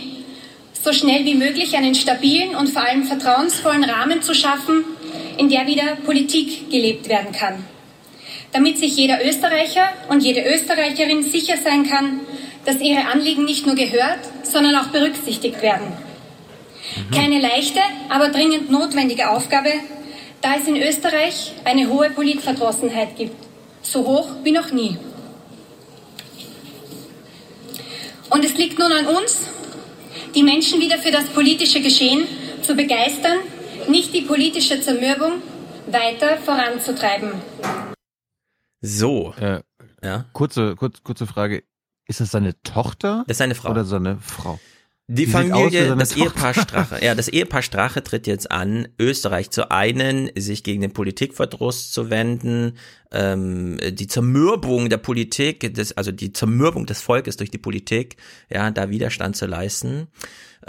so 0.72 0.92
schnell 0.92 1.24
wie 1.24 1.34
möglich 1.34 1.76
einen 1.76 1.94
stabilen 1.94 2.54
und 2.54 2.68
vor 2.68 2.82
allem 2.82 3.04
vertrauensvollen 3.04 3.84
Rahmen 3.84 4.22
zu 4.22 4.34
schaffen, 4.34 4.84
in 5.36 5.48
der 5.48 5.66
wieder 5.66 5.96
Politik 6.04 6.70
gelebt 6.70 7.08
werden 7.08 7.32
kann. 7.32 7.64
Damit 8.52 8.78
sich 8.78 8.96
jeder 8.96 9.24
Österreicher 9.24 9.90
und 10.08 10.22
jede 10.22 10.42
Österreicherin 10.42 11.22
sicher 11.22 11.56
sein 11.62 11.88
kann, 11.88 12.20
dass 12.64 12.80
ihre 12.80 13.06
Anliegen 13.06 13.44
nicht 13.44 13.66
nur 13.66 13.74
gehört, 13.74 14.20
sondern 14.42 14.74
auch 14.76 14.88
berücksichtigt 14.88 15.62
werden. 15.62 15.92
Keine 17.14 17.40
leichte, 17.40 17.80
aber 18.08 18.28
dringend 18.28 18.70
notwendige 18.70 19.30
Aufgabe, 19.30 19.70
da 20.40 20.54
es 20.56 20.66
in 20.66 20.76
Österreich 20.76 21.52
eine 21.64 21.88
hohe 21.88 22.10
Politverdrossenheit 22.10 23.16
gibt, 23.16 23.36
so 23.82 24.06
hoch 24.06 24.28
wie 24.42 24.52
noch 24.52 24.72
nie. 24.72 24.96
Und 28.30 28.44
es 28.44 28.54
liegt 28.56 28.78
nun 28.78 28.92
an 28.92 29.06
uns, 29.06 29.48
die 30.34 30.42
Menschen 30.42 30.80
wieder 30.80 30.98
für 30.98 31.10
das 31.10 31.26
politische 31.28 31.80
Geschehen 31.80 32.26
zu 32.62 32.74
begeistern, 32.74 33.38
nicht 33.88 34.14
die 34.14 34.22
politische 34.22 34.80
Zermürbung 34.80 35.42
weiter 35.86 36.36
voranzutreiben. 36.38 37.32
So. 38.80 39.34
Äh, 39.38 39.60
ja. 40.02 40.26
Kurze, 40.32 40.76
kurz, 40.76 41.02
kurze 41.02 41.26
Frage. 41.26 41.64
Ist 42.06 42.20
das 42.20 42.30
seine 42.30 42.60
Tochter? 42.62 43.24
Das 43.26 43.34
ist 43.34 43.38
seine 43.38 43.54
Frau. 43.54 43.70
Oder 43.70 43.84
seine 43.84 44.18
Frau? 44.18 44.58
Die, 45.12 45.26
Familie, 45.26 45.96
das 45.96 46.10
Tochter. 46.10 46.24
Ehepaar 46.24 46.54
Strache, 46.54 47.04
ja, 47.04 47.16
das 47.16 47.26
Ehepaar 47.26 47.62
Strache 47.62 48.00
tritt 48.04 48.28
jetzt 48.28 48.48
an, 48.48 48.86
Österreich 48.96 49.50
zu 49.50 49.72
einen, 49.72 50.30
sich 50.36 50.62
gegen 50.62 50.82
den 50.82 50.92
Politikverdruss 50.92 51.90
zu 51.90 52.10
wenden, 52.10 52.78
ähm, 53.10 53.78
die 53.90 54.06
Zermürbung 54.06 54.88
der 54.88 54.98
Politik, 54.98 55.74
des, 55.74 55.96
also 55.96 56.12
die 56.12 56.32
Zermürbung 56.32 56.86
des 56.86 57.02
Volkes 57.02 57.36
durch 57.36 57.50
die 57.50 57.58
Politik, 57.58 58.18
ja, 58.48 58.70
da 58.70 58.88
Widerstand 58.88 59.34
zu 59.34 59.46
leisten. 59.46 60.06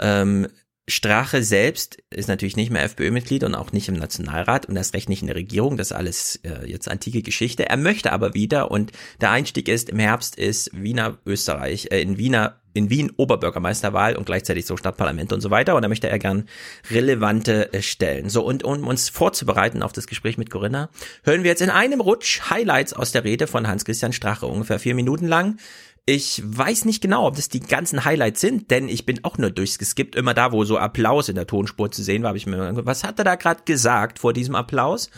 Ähm, 0.00 0.48
Strache 0.88 1.44
selbst 1.44 2.02
ist 2.10 2.26
natürlich 2.26 2.56
nicht 2.56 2.72
mehr 2.72 2.82
FPÖ-Mitglied 2.82 3.44
und 3.44 3.54
auch 3.54 3.70
nicht 3.70 3.88
im 3.88 3.94
Nationalrat 3.94 4.66
und 4.66 4.74
das 4.74 4.92
recht 4.92 5.08
nicht 5.08 5.22
in 5.22 5.28
der 5.28 5.36
Regierung. 5.36 5.76
Das 5.76 5.92
ist 5.92 5.96
alles 5.96 6.40
äh, 6.42 6.68
jetzt 6.68 6.90
antike 6.90 7.22
Geschichte. 7.22 7.68
Er 7.68 7.76
möchte 7.76 8.12
aber 8.12 8.34
wieder 8.34 8.72
und 8.72 8.90
der 9.20 9.30
Einstieg 9.30 9.68
ist 9.68 9.90
im 9.90 10.00
Herbst 10.00 10.36
ist 10.36 10.70
Wiener 10.74 11.18
Österreich, 11.24 11.88
äh, 11.92 12.02
in 12.02 12.18
Wiener 12.18 12.61
in 12.74 12.90
Wien 12.90 13.12
Oberbürgermeisterwahl 13.16 14.16
und 14.16 14.26
gleichzeitig 14.26 14.66
so 14.66 14.76
Stadtparlament 14.76 15.32
und 15.32 15.40
so 15.40 15.50
weiter. 15.50 15.76
Und 15.76 15.82
da 15.82 15.88
möchte 15.88 16.08
er 16.08 16.18
gern 16.18 16.48
relevante 16.90 17.72
äh, 17.72 17.82
Stellen. 17.82 18.28
So, 18.28 18.44
und 18.44 18.64
um 18.64 18.86
uns 18.86 19.08
vorzubereiten 19.08 19.82
auf 19.82 19.92
das 19.92 20.06
Gespräch 20.06 20.38
mit 20.38 20.50
Corinna, 20.50 20.90
hören 21.24 21.42
wir 21.42 21.50
jetzt 21.50 21.62
in 21.62 21.70
einem 21.70 22.00
Rutsch 22.00 22.50
Highlights 22.50 22.92
aus 22.92 23.12
der 23.12 23.24
Rede 23.24 23.46
von 23.46 23.68
Hans-Christian 23.68 24.12
Strache, 24.12 24.46
ungefähr 24.46 24.78
vier 24.78 24.94
Minuten 24.94 25.26
lang. 25.26 25.58
Ich 26.04 26.42
weiß 26.44 26.84
nicht 26.84 27.00
genau, 27.00 27.28
ob 27.28 27.36
das 27.36 27.48
die 27.48 27.60
ganzen 27.60 28.04
Highlights 28.04 28.40
sind, 28.40 28.72
denn 28.72 28.88
ich 28.88 29.06
bin 29.06 29.22
auch 29.22 29.38
nur 29.38 29.50
durchgeskippt. 29.50 30.16
Immer 30.16 30.34
da, 30.34 30.50
wo 30.50 30.64
so 30.64 30.76
Applaus 30.76 31.28
in 31.28 31.36
der 31.36 31.46
Tonspur 31.46 31.92
zu 31.92 32.02
sehen 32.02 32.24
war, 32.24 32.30
habe 32.30 32.38
ich 32.38 32.46
mir 32.46 32.56
gedacht, 32.56 32.86
was 32.86 33.04
hat 33.04 33.20
er 33.20 33.24
da 33.24 33.36
gerade 33.36 33.62
gesagt 33.64 34.18
vor 34.18 34.32
diesem 34.32 34.56
Applaus? 34.56 35.10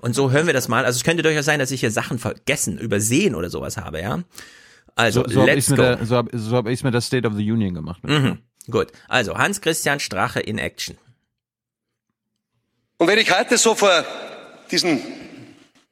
Und 0.00 0.14
so 0.14 0.30
hören 0.30 0.46
wir 0.46 0.54
das 0.54 0.68
mal. 0.68 0.84
Also 0.84 0.98
es 0.98 1.02
könnte 1.02 1.24
durchaus 1.24 1.44
sein, 1.44 1.58
dass 1.58 1.72
ich 1.72 1.80
hier 1.80 1.90
Sachen 1.90 2.20
vergessen, 2.20 2.78
übersehen 2.78 3.34
oder 3.34 3.50
sowas 3.50 3.78
habe, 3.78 4.00
ja. 4.00 4.22
Also, 4.98 5.22
so, 5.22 5.30
so 5.30 5.40
habe 5.42 5.52
let's 5.52 5.68
ich 5.70 5.76
go. 5.76 5.82
mir, 5.82 5.96
da, 5.96 6.04
so 6.04 6.16
hab, 6.16 6.26
so 6.32 6.56
hab 6.56 6.66
ich's 6.66 6.82
mir 6.82 6.90
das 6.90 7.06
State 7.06 7.26
of 7.26 7.34
the 7.34 7.52
Union 7.52 7.72
gemacht. 7.72 8.02
Mhm. 8.02 8.38
Gut, 8.68 8.88
also 9.06 9.38
Hans-Christian 9.38 10.00
Strache 10.00 10.40
in 10.40 10.58
Action. 10.58 10.98
Und 12.98 13.06
wenn 13.06 13.18
ich 13.18 13.30
heute 13.36 13.56
so 13.58 13.76
vor 13.76 14.04
diesen 14.72 15.00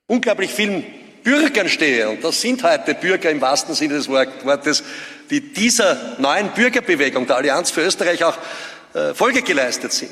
unglaublich 0.09 0.51
vielen 0.51 0.85
Bürgern 1.23 1.69
stehe, 1.69 2.11
und 2.11 2.25
das 2.25 2.41
sind 2.41 2.65
heute 2.65 2.95
Bürger 2.95 3.31
im 3.31 3.41
wahrsten 3.41 3.77
Sinne 3.77 3.95
des 3.95 4.09
Wort- 4.09 4.45
Wortes, 4.45 4.83
die 5.31 5.53
dieser 5.53 6.19
neuen 6.19 6.51
Bürgerbewegung, 6.53 7.29
der 7.29 7.37
Allianz 7.37 7.71
für 7.71 7.83
Österreich, 7.83 8.25
auch 8.25 8.37
äh, 8.95 9.15
Folge 9.15 9.43
geleistet 9.43 9.93
sind. 9.93 10.11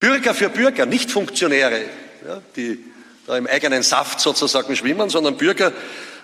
Bürger 0.00 0.34
für 0.34 0.48
Bürger, 0.48 0.84
nicht 0.84 1.12
Funktionäre, 1.12 1.82
ja, 2.26 2.42
die 2.56 2.84
da 3.26 3.36
im 3.36 3.46
eigenen 3.46 3.82
Saft 3.84 4.18
sozusagen 4.20 4.74
schwimmen, 4.74 5.10
sondern 5.10 5.36
Bürger, 5.36 5.72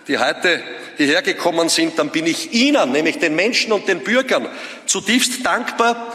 die 0.08 0.18
heute 0.18 0.62
hierher 0.96 1.22
gekommen 1.22 1.68
sind, 1.68 1.98
dann 1.98 2.10
bin 2.10 2.26
ich 2.26 2.52
Ihnen, 2.52 2.92
nämlich 2.92 3.18
den 3.18 3.34
Menschen 3.34 3.72
und 3.72 3.88
den 3.88 4.00
Bürgern, 4.00 4.48
zutiefst 4.86 5.44
dankbar, 5.44 6.14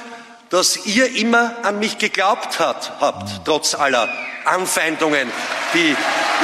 dass 0.50 0.86
ihr 0.86 1.16
immer 1.16 1.58
an 1.64 1.80
mich 1.80 1.98
geglaubt 1.98 2.60
hat, 2.60 3.00
habt, 3.00 3.46
trotz 3.46 3.76
aller 3.76 4.10
Anfeindungen, 4.46 5.32
die 5.74 5.96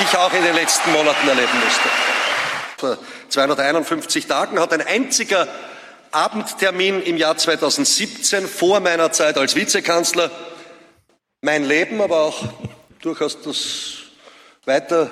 ich 0.02 0.18
auch 0.18 0.34
in 0.34 0.44
den 0.44 0.54
letzten 0.54 0.92
Monaten 0.92 1.28
erleben 1.28 1.60
musste. 1.64 1.90
Vor 2.78 2.98
251 3.30 4.28
Tagen 4.28 4.60
hat 4.60 4.74
ein 4.74 4.86
einziger 4.86 5.48
Abendtermin 6.12 7.02
im 7.02 7.18
Jahr 7.18 7.36
2017 7.36 8.48
vor 8.48 8.80
meiner 8.80 9.12
Zeit 9.12 9.38
als 9.38 9.56
Vizekanzler 9.56 10.30
mein 11.42 11.64
Leben, 11.64 12.02
aber 12.02 12.22
auch 12.22 12.44
durchaus 13.02 13.42
das 13.42 13.96
weitere 14.66 15.10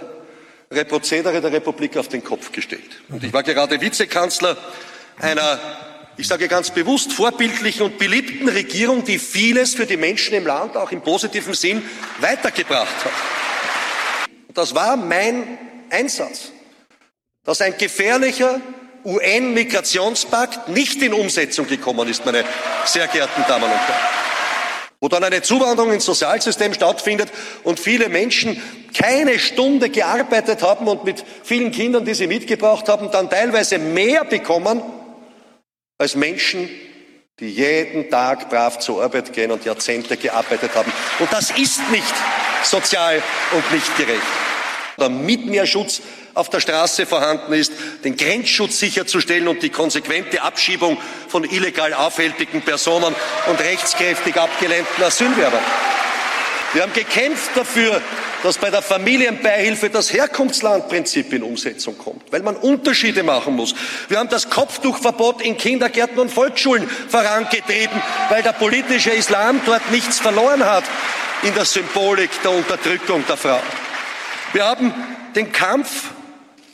Prozedere 0.85 1.41
der 1.41 1.51
Republik 1.51 1.97
auf 1.97 2.07
den 2.07 2.23
Kopf 2.23 2.51
gestellt. 2.51 3.01
Und 3.09 3.23
ich 3.23 3.31
war 3.33 3.43
gerade 3.43 3.79
Vizekanzler 3.79 4.57
einer, 5.19 5.59
ich 6.17 6.27
sage 6.27 6.47
ganz 6.47 6.71
bewusst, 6.71 7.13
vorbildlichen 7.13 7.83
und 7.83 7.97
beliebten 7.97 8.49
Regierung, 8.49 9.03
die 9.03 9.19
vieles 9.19 9.75
für 9.75 9.85
die 9.85 9.97
Menschen 9.97 10.33
im 10.35 10.45
Land 10.45 10.75
auch 10.75 10.91
im 10.91 11.01
positiven 11.01 11.53
Sinn 11.53 11.81
weitergebracht 12.19 13.05
hat. 13.05 13.11
Das 14.53 14.75
war 14.75 14.97
mein 14.97 15.57
Einsatz, 15.89 16.51
dass 17.43 17.61
ein 17.61 17.77
gefährlicher 17.77 18.59
UN-Migrationspakt 19.05 20.69
nicht 20.69 21.01
in 21.01 21.13
Umsetzung 21.13 21.67
gekommen 21.67 22.07
ist, 22.07 22.25
meine 22.25 22.45
sehr 22.85 23.07
geehrten 23.07 23.43
Damen 23.47 23.65
und 23.65 23.71
Herren 23.71 24.23
wo 25.03 25.09
dann 25.09 25.25
eine 25.25 25.41
Zuwanderung 25.41 25.91
ins 25.91 26.05
Sozialsystem 26.05 26.73
stattfindet 26.73 27.29
und 27.65 27.77
viele 27.77 28.07
Menschen 28.07 28.63
keine 28.97 29.37
Stunde 29.37 29.89
gearbeitet 29.89 30.63
haben 30.63 30.87
und 30.87 31.03
mit 31.03 31.25
vielen 31.43 31.71
Kindern, 31.73 32.05
die 32.05 32.13
sie 32.13 32.25
mitgebracht 32.25 32.87
haben, 32.87 33.11
dann 33.11 33.29
teilweise 33.29 33.79
mehr 33.79 34.23
bekommen 34.23 34.81
als 35.97 36.15
Menschen, 36.15 36.69
die 37.41 37.49
jeden 37.49 38.09
Tag 38.09 38.49
brav 38.49 38.79
zur 38.79 39.03
Arbeit 39.03 39.33
gehen 39.33 39.51
und 39.51 39.65
Jahrzehnte 39.65 40.15
gearbeitet 40.15 40.73
haben. 40.73 40.93
Und 41.19 41.33
das 41.33 41.51
ist 41.51 41.81
nicht 41.91 42.15
sozial 42.63 43.21
und 43.51 43.71
nicht 43.73 43.97
gerecht. 43.97 44.21
Damit 44.95 45.47
mehr 45.47 45.65
Schutz 45.65 46.01
auf 46.33 46.49
der 46.49 46.59
Straße 46.59 47.05
vorhanden 47.05 47.53
ist, 47.53 47.71
den 48.03 48.17
Grenzschutz 48.17 48.79
sicherzustellen 48.79 49.47
und 49.47 49.61
die 49.61 49.69
konsequente 49.69 50.41
Abschiebung 50.41 50.97
von 51.27 51.43
illegal 51.43 51.93
aufhältigen 51.93 52.61
Personen 52.61 53.15
und 53.47 53.59
rechtskräftig 53.59 54.35
abgelehnten 54.37 55.03
Asylwerbern. 55.03 55.63
Wir 56.73 56.81
haben 56.81 56.93
gekämpft 56.93 57.51
dafür, 57.55 58.01
dass 58.41 58.57
bei 58.57 58.71
der 58.71 58.81
Familienbeihilfe 58.81 59.89
das 59.89 60.11
Herkunftslandprinzip 60.11 61.31
in 61.31 61.43
Umsetzung 61.43 61.97
kommt, 61.97 62.23
weil 62.31 62.41
man 62.41 62.55
Unterschiede 62.55 63.23
machen 63.23 63.55
muss. 63.55 63.75
Wir 64.09 64.17
haben 64.17 64.29
das 64.29 64.49
Kopftuchverbot 64.49 65.41
in 65.41 65.55
Kindergärten 65.55 66.19
und 66.19 66.29
Volksschulen 66.29 66.89
vorangetrieben, 66.89 68.01
weil 68.29 68.43
der 68.43 68.53
politische 68.53 69.11
Islam 69.11 69.61
dort 69.65 69.91
nichts 69.91 70.19
verloren 70.19 70.65
hat 70.65 70.83
in 71.43 71.53
der 71.53 71.65
Symbolik 71.65 72.31
der 72.43 72.51
Unterdrückung 72.51 73.23
der 73.27 73.37
Frau. 73.37 73.61
Wir 74.51 74.65
haben 74.65 74.93
den 75.35 75.51
Kampf 75.51 76.09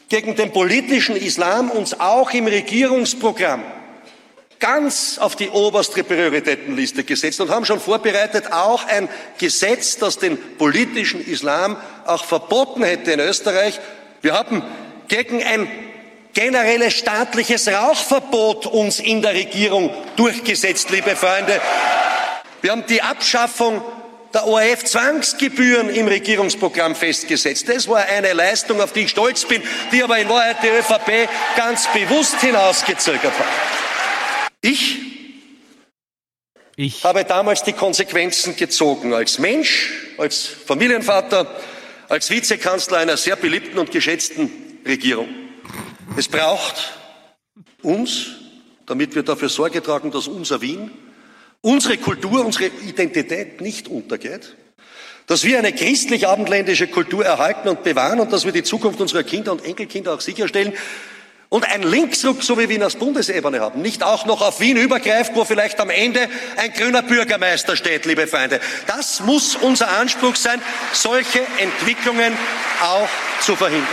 gegen 0.09 0.35
den 0.35 0.51
politischen 0.51 1.15
Islam 1.15 1.69
uns 1.69 1.99
auch 1.99 2.31
im 2.31 2.47
Regierungsprogramm 2.47 3.63
ganz 4.59 5.17
auf 5.19 5.35
die 5.35 5.49
oberste 5.49 6.03
Prioritätenliste 6.03 7.03
gesetzt 7.03 7.39
und 7.39 7.49
haben 7.49 7.65
schon 7.65 7.79
vorbereitet 7.79 8.51
auch 8.51 8.85
ein 8.85 9.07
Gesetz, 9.37 9.97
das 9.97 10.17
den 10.17 10.37
politischen 10.57 11.25
Islam 11.25 11.77
auch 12.05 12.25
verboten 12.25 12.83
hätte 12.83 13.11
in 13.11 13.19
Österreich. 13.21 13.79
Wir 14.21 14.33
haben 14.33 14.63
gegen 15.07 15.41
ein 15.43 15.67
generelles 16.33 16.93
staatliches 16.93 17.67
Rauchverbot 17.69 18.67
uns 18.67 18.99
in 18.99 19.21
der 19.21 19.33
Regierung 19.33 19.91
durchgesetzt, 20.17 20.89
liebe 20.89 21.15
Freunde. 21.15 21.61
Wir 22.61 22.71
haben 22.71 22.85
die 22.87 23.01
Abschaffung 23.01 23.81
der 24.33 24.45
ORF-Zwangsgebühren 24.45 25.89
im 25.89 26.07
Regierungsprogramm 26.07 26.95
festgesetzt. 26.95 27.67
Das 27.67 27.87
war 27.87 28.05
eine 28.05 28.33
Leistung, 28.33 28.81
auf 28.81 28.93
die 28.93 29.01
ich 29.01 29.09
stolz 29.09 29.45
bin, 29.45 29.61
die 29.91 30.03
aber 30.03 30.17
in 30.19 30.29
Wahrheit 30.29 30.57
die 30.63 30.67
ÖVP 30.67 31.29
ganz 31.55 31.87
bewusst 31.93 32.39
hinausgezögert 32.41 33.33
hat. 33.37 33.47
Ich, 34.61 34.97
ich 36.75 37.03
habe 37.03 37.23
damals 37.25 37.63
die 37.63 37.73
Konsequenzen 37.73 38.55
gezogen 38.55 39.13
als 39.13 39.39
Mensch, 39.39 39.93
als 40.17 40.45
Familienvater, 40.45 41.59
als 42.07 42.29
Vizekanzler 42.29 42.97
einer 42.97 43.17
sehr 43.17 43.35
beliebten 43.35 43.79
und 43.79 43.91
geschätzten 43.91 44.51
Regierung. 44.85 45.29
Es 46.17 46.27
braucht 46.27 46.93
uns, 47.81 48.27
damit 48.85 49.15
wir 49.15 49.23
dafür 49.23 49.49
Sorge 49.49 49.81
tragen, 49.81 50.11
dass 50.11 50.27
unser 50.27 50.61
Wien, 50.61 50.91
unsere 51.61 51.97
Kultur, 51.97 52.45
unsere 52.45 52.65
Identität 52.65 53.61
nicht 53.61 53.87
untergeht, 53.87 54.55
dass 55.27 55.43
wir 55.43 55.59
eine 55.59 55.73
christlich-abendländische 55.73 56.87
Kultur 56.87 57.23
erhalten 57.25 57.69
und 57.69 57.83
bewahren 57.83 58.19
und 58.19 58.33
dass 58.33 58.45
wir 58.45 58.51
die 58.51 58.63
Zukunft 58.63 58.99
unserer 58.99 59.23
Kinder 59.23 59.51
und 59.51 59.63
Enkelkinder 59.63 60.13
auch 60.13 60.21
sicherstellen 60.21 60.73
und 61.49 61.67
ein 61.67 61.81
Linksruck, 61.81 62.43
so 62.43 62.57
wie 62.59 62.69
wir 62.69 62.75
ihn 62.75 62.83
als 62.83 62.95
Bundesebene 62.95 63.59
haben, 63.59 63.81
nicht 63.81 64.03
auch 64.03 64.25
noch 64.25 64.41
auf 64.41 64.59
Wien 64.59 64.77
übergreift, 64.77 65.35
wo 65.35 65.45
vielleicht 65.45 65.79
am 65.79 65.89
Ende 65.89 66.29
ein 66.57 66.71
grüner 66.73 67.01
Bürgermeister 67.01 67.75
steht, 67.75 68.05
liebe 68.05 68.27
Feinde. 68.27 68.59
Das 68.85 69.19
muss 69.21 69.55
unser 69.55 69.89
Anspruch 69.89 70.35
sein, 70.35 70.61
solche 70.93 71.41
Entwicklungen 71.59 72.33
auch 72.81 73.09
zu 73.41 73.55
verhindern. 73.55 73.87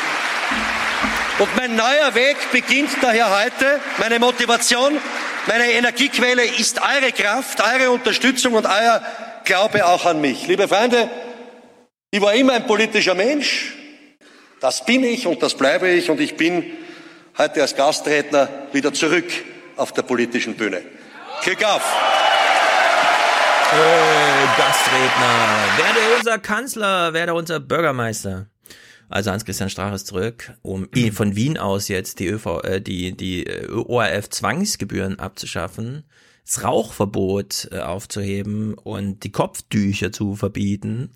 Und 1.38 1.54
mein 1.54 1.76
neuer 1.76 2.14
Weg 2.14 2.36
beginnt 2.50 2.90
daher 3.02 3.42
heute. 3.42 3.80
Meine 3.98 4.18
Motivation, 4.18 4.98
meine 5.46 5.70
Energiequelle 5.72 6.44
ist 6.44 6.80
eure 6.80 7.12
Kraft, 7.12 7.60
eure 7.60 7.90
Unterstützung 7.90 8.54
und 8.54 8.64
euer 8.64 9.02
Glaube 9.44 9.84
auch 9.86 10.06
an 10.06 10.20
mich. 10.20 10.46
Liebe 10.46 10.66
Freunde, 10.66 11.10
ich 12.10 12.22
war 12.22 12.34
immer 12.34 12.54
ein 12.54 12.66
politischer 12.66 13.14
Mensch. 13.14 13.74
Das 14.60 14.84
bin 14.86 15.04
ich 15.04 15.26
und 15.26 15.42
das 15.42 15.54
bleibe 15.54 15.88
ich 15.90 16.08
und 16.08 16.20
ich 16.20 16.36
bin 16.38 16.64
heute 17.36 17.60
als 17.60 17.76
Gastredner 17.76 18.48
wieder 18.72 18.94
zurück 18.94 19.30
auf 19.76 19.92
der 19.92 20.02
politischen 20.02 20.56
Bühne. 20.56 20.82
Kick 21.42 21.60
off! 21.60 21.84
Äh, 23.72 24.58
Gastredner, 24.58 25.58
werde 25.76 26.16
unser 26.16 26.38
Kanzler, 26.38 27.12
werde 27.12 27.34
unser 27.34 27.60
Bürgermeister. 27.60 28.46
Also 29.08 29.30
Hans-Christian 29.30 29.70
Strache 29.70 29.94
ist 29.94 30.06
zurück, 30.06 30.52
um 30.62 30.88
mhm. 30.94 31.12
von 31.12 31.36
Wien 31.36 31.58
aus 31.58 31.88
jetzt 31.88 32.18
die 32.18 32.28
ÖV, 32.28 32.62
äh, 32.64 32.80
die, 32.80 33.16
die 33.16 33.46
äh, 33.46 33.68
ORF 33.70 34.30
Zwangsgebühren 34.30 35.18
abzuschaffen, 35.18 36.04
das 36.44 36.64
Rauchverbot 36.64 37.68
äh, 37.72 37.80
aufzuheben 37.80 38.74
und 38.74 39.24
die 39.24 39.32
Kopftücher 39.32 40.12
zu 40.12 40.34
verbieten 40.36 41.10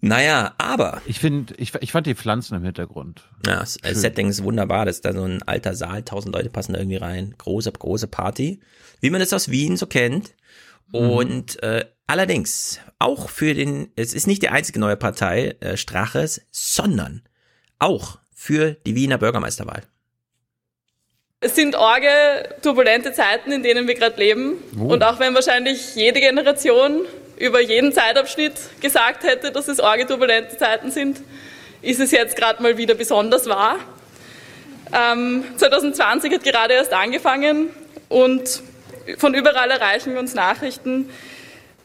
naja, 0.00 0.54
aber. 0.56 1.02
Ich 1.06 1.18
finde, 1.18 1.54
ich, 1.58 1.74
ich 1.80 1.92
fand 1.92 2.06
die 2.06 2.14
Pflanzen 2.14 2.54
im 2.54 2.64
Hintergrund. 2.64 3.28
Ja, 3.46 3.60
das 3.60 3.78
Schön. 3.84 3.94
Setting 3.94 4.28
ist 4.28 4.42
wunderbar. 4.42 4.86
Das 4.86 4.96
ist 4.96 5.04
da 5.04 5.12
so 5.12 5.24
ein 5.24 5.42
alter 5.42 5.74
Saal, 5.74 6.02
tausend 6.02 6.34
Leute 6.34 6.48
passen 6.48 6.72
da 6.72 6.78
irgendwie 6.78 6.96
rein. 6.96 7.34
Große, 7.36 7.70
große 7.70 8.06
Party. 8.06 8.60
Wie 9.00 9.10
man 9.10 9.20
es 9.20 9.32
aus 9.32 9.50
Wien 9.50 9.76
so 9.76 9.86
kennt. 9.86 10.34
Mhm. 10.92 10.98
Und 10.98 11.62
äh, 11.62 11.84
allerdings, 12.10 12.80
auch 12.98 13.30
für 13.30 13.54
den, 13.54 13.92
es 13.96 14.12
ist 14.12 14.26
nicht 14.26 14.42
die 14.42 14.48
einzige 14.48 14.80
neue 14.80 14.96
Partei 14.96 15.56
äh, 15.60 15.76
Straches, 15.76 16.42
sondern 16.50 17.22
auch 17.78 18.18
für 18.34 18.72
die 18.84 18.96
Wiener 18.96 19.16
Bürgermeisterwahl. 19.16 19.82
Es 21.40 21.54
sind 21.54 21.74
orge, 21.74 22.08
turbulente 22.62 23.12
Zeiten, 23.12 23.52
in 23.52 23.62
denen 23.62 23.86
wir 23.86 23.94
gerade 23.94 24.18
leben. 24.18 24.56
Oh. 24.78 24.92
Und 24.92 25.02
auch 25.04 25.20
wenn 25.20 25.34
wahrscheinlich 25.34 25.94
jede 25.94 26.20
Generation 26.20 27.06
über 27.38 27.60
jeden 27.60 27.92
Zeitabschnitt 27.92 28.54
gesagt 28.80 29.22
hätte, 29.22 29.52
dass 29.52 29.68
es 29.68 29.80
arge 29.80 30.06
turbulente 30.06 30.58
Zeiten 30.58 30.90
sind, 30.90 31.22
ist 31.80 32.00
es 32.00 32.10
jetzt 32.10 32.36
gerade 32.36 32.62
mal 32.62 32.76
wieder 32.76 32.94
besonders 32.94 33.48
wahr. 33.48 33.78
Ähm, 34.92 35.44
2020 35.56 36.34
hat 36.34 36.44
gerade 36.44 36.74
erst 36.74 36.92
angefangen 36.92 37.70
und 38.08 38.62
von 39.16 39.32
überall 39.32 39.70
erreichen 39.70 40.18
uns 40.18 40.34
Nachrichten, 40.34 41.08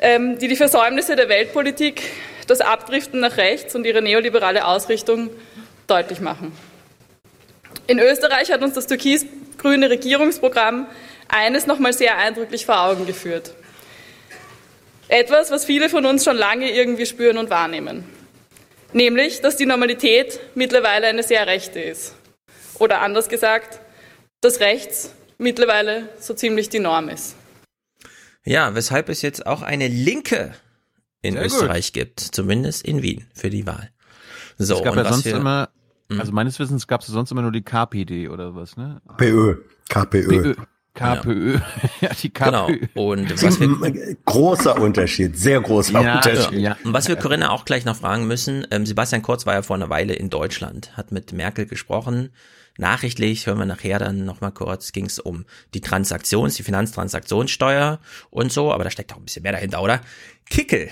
die 0.01 0.47
die 0.47 0.55
Versäumnisse 0.55 1.15
der 1.15 1.29
Weltpolitik, 1.29 2.01
das 2.47 2.61
Abdriften 2.61 3.19
nach 3.19 3.37
rechts 3.37 3.75
und 3.75 3.85
ihre 3.85 4.01
neoliberale 4.01 4.65
Ausrichtung 4.65 5.29
deutlich 5.87 6.19
machen. 6.19 6.51
In 7.87 7.99
Österreich 7.99 8.51
hat 8.51 8.61
uns 8.61 8.73
das 8.73 8.87
türkis-grüne 8.87 9.89
Regierungsprogramm 9.89 10.87
eines 11.27 11.65
nochmal 11.65 11.93
sehr 11.93 12.17
eindrücklich 12.17 12.65
vor 12.65 12.81
Augen 12.81 13.05
geführt. 13.05 13.53
Etwas, 15.07 15.51
was 15.51 15.65
viele 15.65 15.89
von 15.89 16.05
uns 16.05 16.23
schon 16.23 16.35
lange 16.35 16.71
irgendwie 16.71 17.05
spüren 17.05 17.37
und 17.37 17.49
wahrnehmen. 17.49 18.03
Nämlich, 18.91 19.41
dass 19.41 19.55
die 19.55 19.65
Normalität 19.65 20.39
mittlerweile 20.55 21.07
eine 21.07 21.21
sehr 21.21 21.45
rechte 21.45 21.79
ist. 21.79 22.15
Oder 22.79 23.01
anders 23.01 23.29
gesagt, 23.29 23.79
dass 24.41 24.59
rechts 24.59 25.13
mittlerweile 25.37 26.09
so 26.19 26.33
ziemlich 26.33 26.69
die 26.69 26.79
Norm 26.79 27.09
ist. 27.09 27.35
Ja, 28.45 28.75
weshalb 28.75 29.09
es 29.09 29.21
jetzt 29.21 29.45
auch 29.45 29.61
eine 29.61 29.87
Linke 29.87 30.53
in 31.21 31.33
sehr 31.33 31.45
Österreich 31.45 31.87
gut. 31.87 31.93
gibt, 31.93 32.19
zumindest 32.19 32.85
in 32.85 33.01
Wien 33.01 33.25
für 33.33 33.49
die 33.49 33.65
Wahl. 33.65 33.89
So, 34.57 34.75
es 34.75 34.83
gab 34.83 34.95
ja 34.95 35.11
sonst 35.11 35.25
wir, 35.25 35.35
immer, 35.35 35.69
hm? 36.09 36.19
also 36.19 36.31
meines 36.31 36.59
Wissens 36.59 36.87
gab 36.87 37.01
es 37.01 37.07
sonst 37.07 37.31
immer 37.31 37.41
nur 37.41 37.51
die 37.51 37.63
KPD 37.63 38.29
oder 38.29 38.55
was, 38.55 38.77
ne? 38.77 39.01
KPÖ. 39.17 39.55
KPÖ. 39.89 40.27
KPÖ. 40.29 40.55
KPÖ. 40.93 41.59
Ja, 42.01 42.09
die 42.13 42.29
KPÖ. 42.29 42.45
Genau. 42.45 42.69
Und 42.93 43.43
was 43.43 43.59
wir, 43.59 44.15
großer 44.25 44.79
Unterschied, 44.79 45.37
sehr 45.37 45.59
großer 45.59 46.01
ja, 46.01 46.15
Unterschied. 46.15 46.59
Ja. 46.59 46.77
Und 46.83 46.93
was 46.93 47.07
wir 47.07 47.17
Corinna 47.17 47.49
auch 47.49 47.65
gleich 47.65 47.83
noch 47.83 47.97
fragen 47.97 48.27
müssen, 48.27 48.65
ähm, 48.71 48.85
Sebastian 48.85 49.21
Kurz 49.21 49.45
war 49.45 49.55
ja 49.55 49.61
vor 49.61 49.75
einer 49.75 49.89
Weile 49.89 50.13
in 50.13 50.29
Deutschland, 50.29 50.95
hat 50.95 51.11
mit 51.11 51.33
Merkel 51.33 51.65
gesprochen. 51.65 52.29
Nachrichtlich, 52.77 53.47
hören 53.47 53.59
wir 53.59 53.65
nachher 53.65 53.99
dann 53.99 54.25
nochmal 54.25 54.51
kurz, 54.51 54.91
ging 54.91 55.05
es 55.05 55.19
um 55.19 55.45
die 55.73 55.81
Transaktions-, 55.81 56.55
die 56.55 56.63
Finanztransaktionssteuer 56.63 57.99
und 58.29 58.51
so, 58.51 58.71
aber 58.73 58.83
da 58.83 58.91
steckt 58.91 59.13
auch 59.13 59.17
ein 59.17 59.25
bisschen 59.25 59.43
mehr 59.43 59.53
dahinter, 59.53 59.81
oder? 59.81 60.01
Kickel, 60.49 60.89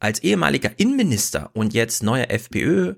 als 0.00 0.20
ehemaliger 0.20 0.70
Innenminister 0.76 1.50
und 1.54 1.72
jetzt 1.74 2.02
neuer 2.02 2.30
FPÖ 2.30 2.94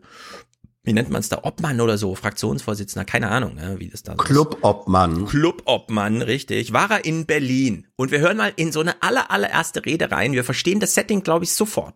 wie 0.83 0.95
nennt 0.95 1.11
man 1.11 1.21
es 1.21 1.29
da, 1.29 1.41
Obmann 1.43 1.81
oder 1.81 1.99
so, 1.99 2.15
Fraktionsvorsitzender, 2.15 3.05
keine 3.05 3.29
Ahnung, 3.29 3.55
ne, 3.55 3.77
wie 3.79 3.89
das 3.89 4.03
da 4.03 4.13
ist. 4.13 4.19
Club-Obmann. 4.19 5.27
Club-Obmann, 5.27 6.23
richtig. 6.23 6.73
War 6.73 6.91
er 6.91 7.05
in 7.05 7.27
Berlin. 7.27 7.87
Und 7.97 8.11
wir 8.11 8.21
hören 8.21 8.39
mal 8.39 8.53
in 8.57 8.73
so 8.73 8.81
eine 8.81 9.03
aller, 9.03 9.31
allererste 9.31 9.85
Rede 9.85 10.11
rein. 10.11 10.33
Wir 10.33 10.43
verstehen 10.43 10.81
das 10.81 10.95
Setting, 10.95 11.23
glaube 11.23 11.45
ich, 11.45 11.53
sofort. 11.53 11.95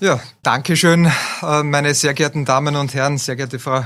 Ja, 0.00 0.20
danke 0.42 0.76
schön, 0.76 1.10
äh, 1.42 1.62
meine 1.62 1.94
sehr 1.94 2.14
geehrten 2.14 2.44
Damen 2.44 2.76
und 2.76 2.94
Herren, 2.94 3.18
sehr 3.18 3.36
geehrte 3.36 3.58
Frau 3.58 3.84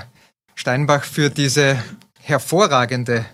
Steinbach, 0.58 1.04
für 1.04 1.30
diese 1.30 1.80
hervorragende 2.20 3.24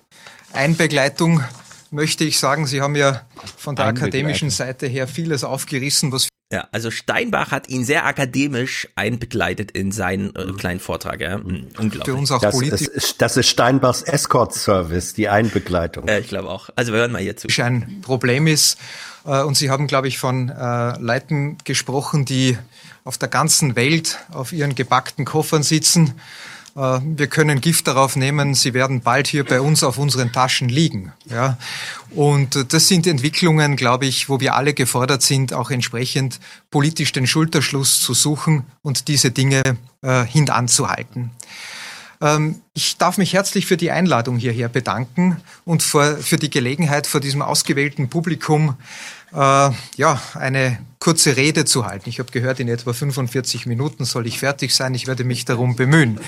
Einbegleitung 0.52 1.42
möchte 1.90 2.22
ich 2.22 2.38
sagen, 2.38 2.66
Sie 2.66 2.82
haben 2.82 2.96
ja 2.96 3.22
von 3.56 3.76
der 3.76 3.86
akademischen 3.86 4.50
Seite 4.50 4.86
her 4.86 5.08
vieles 5.08 5.42
aufgerissen, 5.42 6.12
was 6.12 6.28
ja, 6.52 6.68
also 6.70 6.90
Steinbach 6.90 7.50
hat 7.50 7.70
ihn 7.70 7.86
sehr 7.86 8.04
akademisch 8.04 8.88
einbegleitet 8.94 9.70
in 9.70 9.90
seinen 9.90 10.36
äh, 10.36 10.52
kleinen 10.52 10.80
Vortrag. 10.80 11.22
Ja? 11.22 11.38
Mhm. 11.38 11.68
Unglaublich. 11.78 12.04
Für 12.04 12.14
uns 12.14 12.30
auch 12.30 12.42
das, 12.42 12.54
politisch. 12.54 12.88
Ist, 12.88 13.22
das 13.22 13.38
ist 13.38 13.48
Steinbachs 13.48 14.02
Escort-Service, 14.02 15.14
die 15.14 15.30
Einbegleitung. 15.30 16.06
Ja, 16.06 16.18
ich 16.18 16.28
glaube 16.28 16.50
auch. 16.50 16.68
Also 16.76 16.92
wir 16.92 17.00
hören 17.00 17.12
mal 17.12 17.22
hier 17.22 17.38
zu. 17.38 17.48
Ein 17.62 18.02
Problem 18.02 18.46
ist, 18.46 18.76
äh, 19.24 19.40
und 19.40 19.56
Sie 19.56 19.70
haben, 19.70 19.86
glaube 19.86 20.08
ich, 20.08 20.18
von 20.18 20.50
äh, 20.50 20.98
Leuten 20.98 21.56
gesprochen, 21.64 22.26
die 22.26 22.58
auf 23.02 23.16
der 23.16 23.30
ganzen 23.30 23.76
Welt 23.76 24.18
auf 24.30 24.52
ihren 24.52 24.74
gebackten 24.74 25.24
Koffern 25.24 25.62
sitzen 25.62 26.12
wir 26.74 27.28
können 27.28 27.60
Gift 27.60 27.86
darauf 27.86 28.16
nehmen, 28.16 28.54
sie 28.54 28.74
werden 28.74 29.00
bald 29.00 29.28
hier 29.28 29.44
bei 29.44 29.60
uns 29.60 29.84
auf 29.84 29.96
unseren 29.96 30.32
Taschen 30.32 30.68
liegen. 30.68 31.12
Ja? 31.26 31.56
Und 32.10 32.56
äh, 32.56 32.64
das 32.64 32.88
sind 32.88 33.06
Entwicklungen, 33.06 33.76
glaube 33.76 34.06
ich, 34.06 34.28
wo 34.28 34.40
wir 34.40 34.54
alle 34.56 34.74
gefordert 34.74 35.22
sind, 35.22 35.52
auch 35.52 35.70
entsprechend 35.70 36.40
politisch 36.70 37.12
den 37.12 37.26
Schulterschluss 37.26 38.00
zu 38.00 38.12
suchen 38.12 38.64
und 38.82 39.06
diese 39.06 39.30
Dinge 39.30 39.62
äh, 40.02 40.24
hintanzuhalten. 40.24 41.30
Ähm, 42.20 42.60
ich 42.72 42.96
darf 42.96 43.18
mich 43.18 43.34
herzlich 43.34 43.66
für 43.66 43.76
die 43.76 43.90
Einladung 43.90 44.36
hierher 44.36 44.68
bedanken 44.68 45.36
und 45.64 45.82
für, 45.82 46.18
für 46.18 46.38
die 46.38 46.50
Gelegenheit, 46.50 47.06
vor 47.06 47.20
diesem 47.20 47.42
ausgewählten 47.42 48.08
Publikum 48.08 48.76
äh, 49.34 49.70
ja, 49.96 50.22
eine 50.34 50.78
kurze 51.00 51.36
Rede 51.36 51.64
zu 51.64 51.84
halten. 51.84 52.08
Ich 52.08 52.18
habe 52.18 52.30
gehört, 52.30 52.60
in 52.60 52.68
etwa 52.68 52.92
45 52.92 53.66
Minuten 53.66 54.04
soll 54.04 54.26
ich 54.26 54.38
fertig 54.38 54.74
sein. 54.74 54.94
Ich 54.94 55.06
werde 55.06 55.24
mich 55.24 55.44
darum 55.44 55.76
bemühen. 55.76 56.18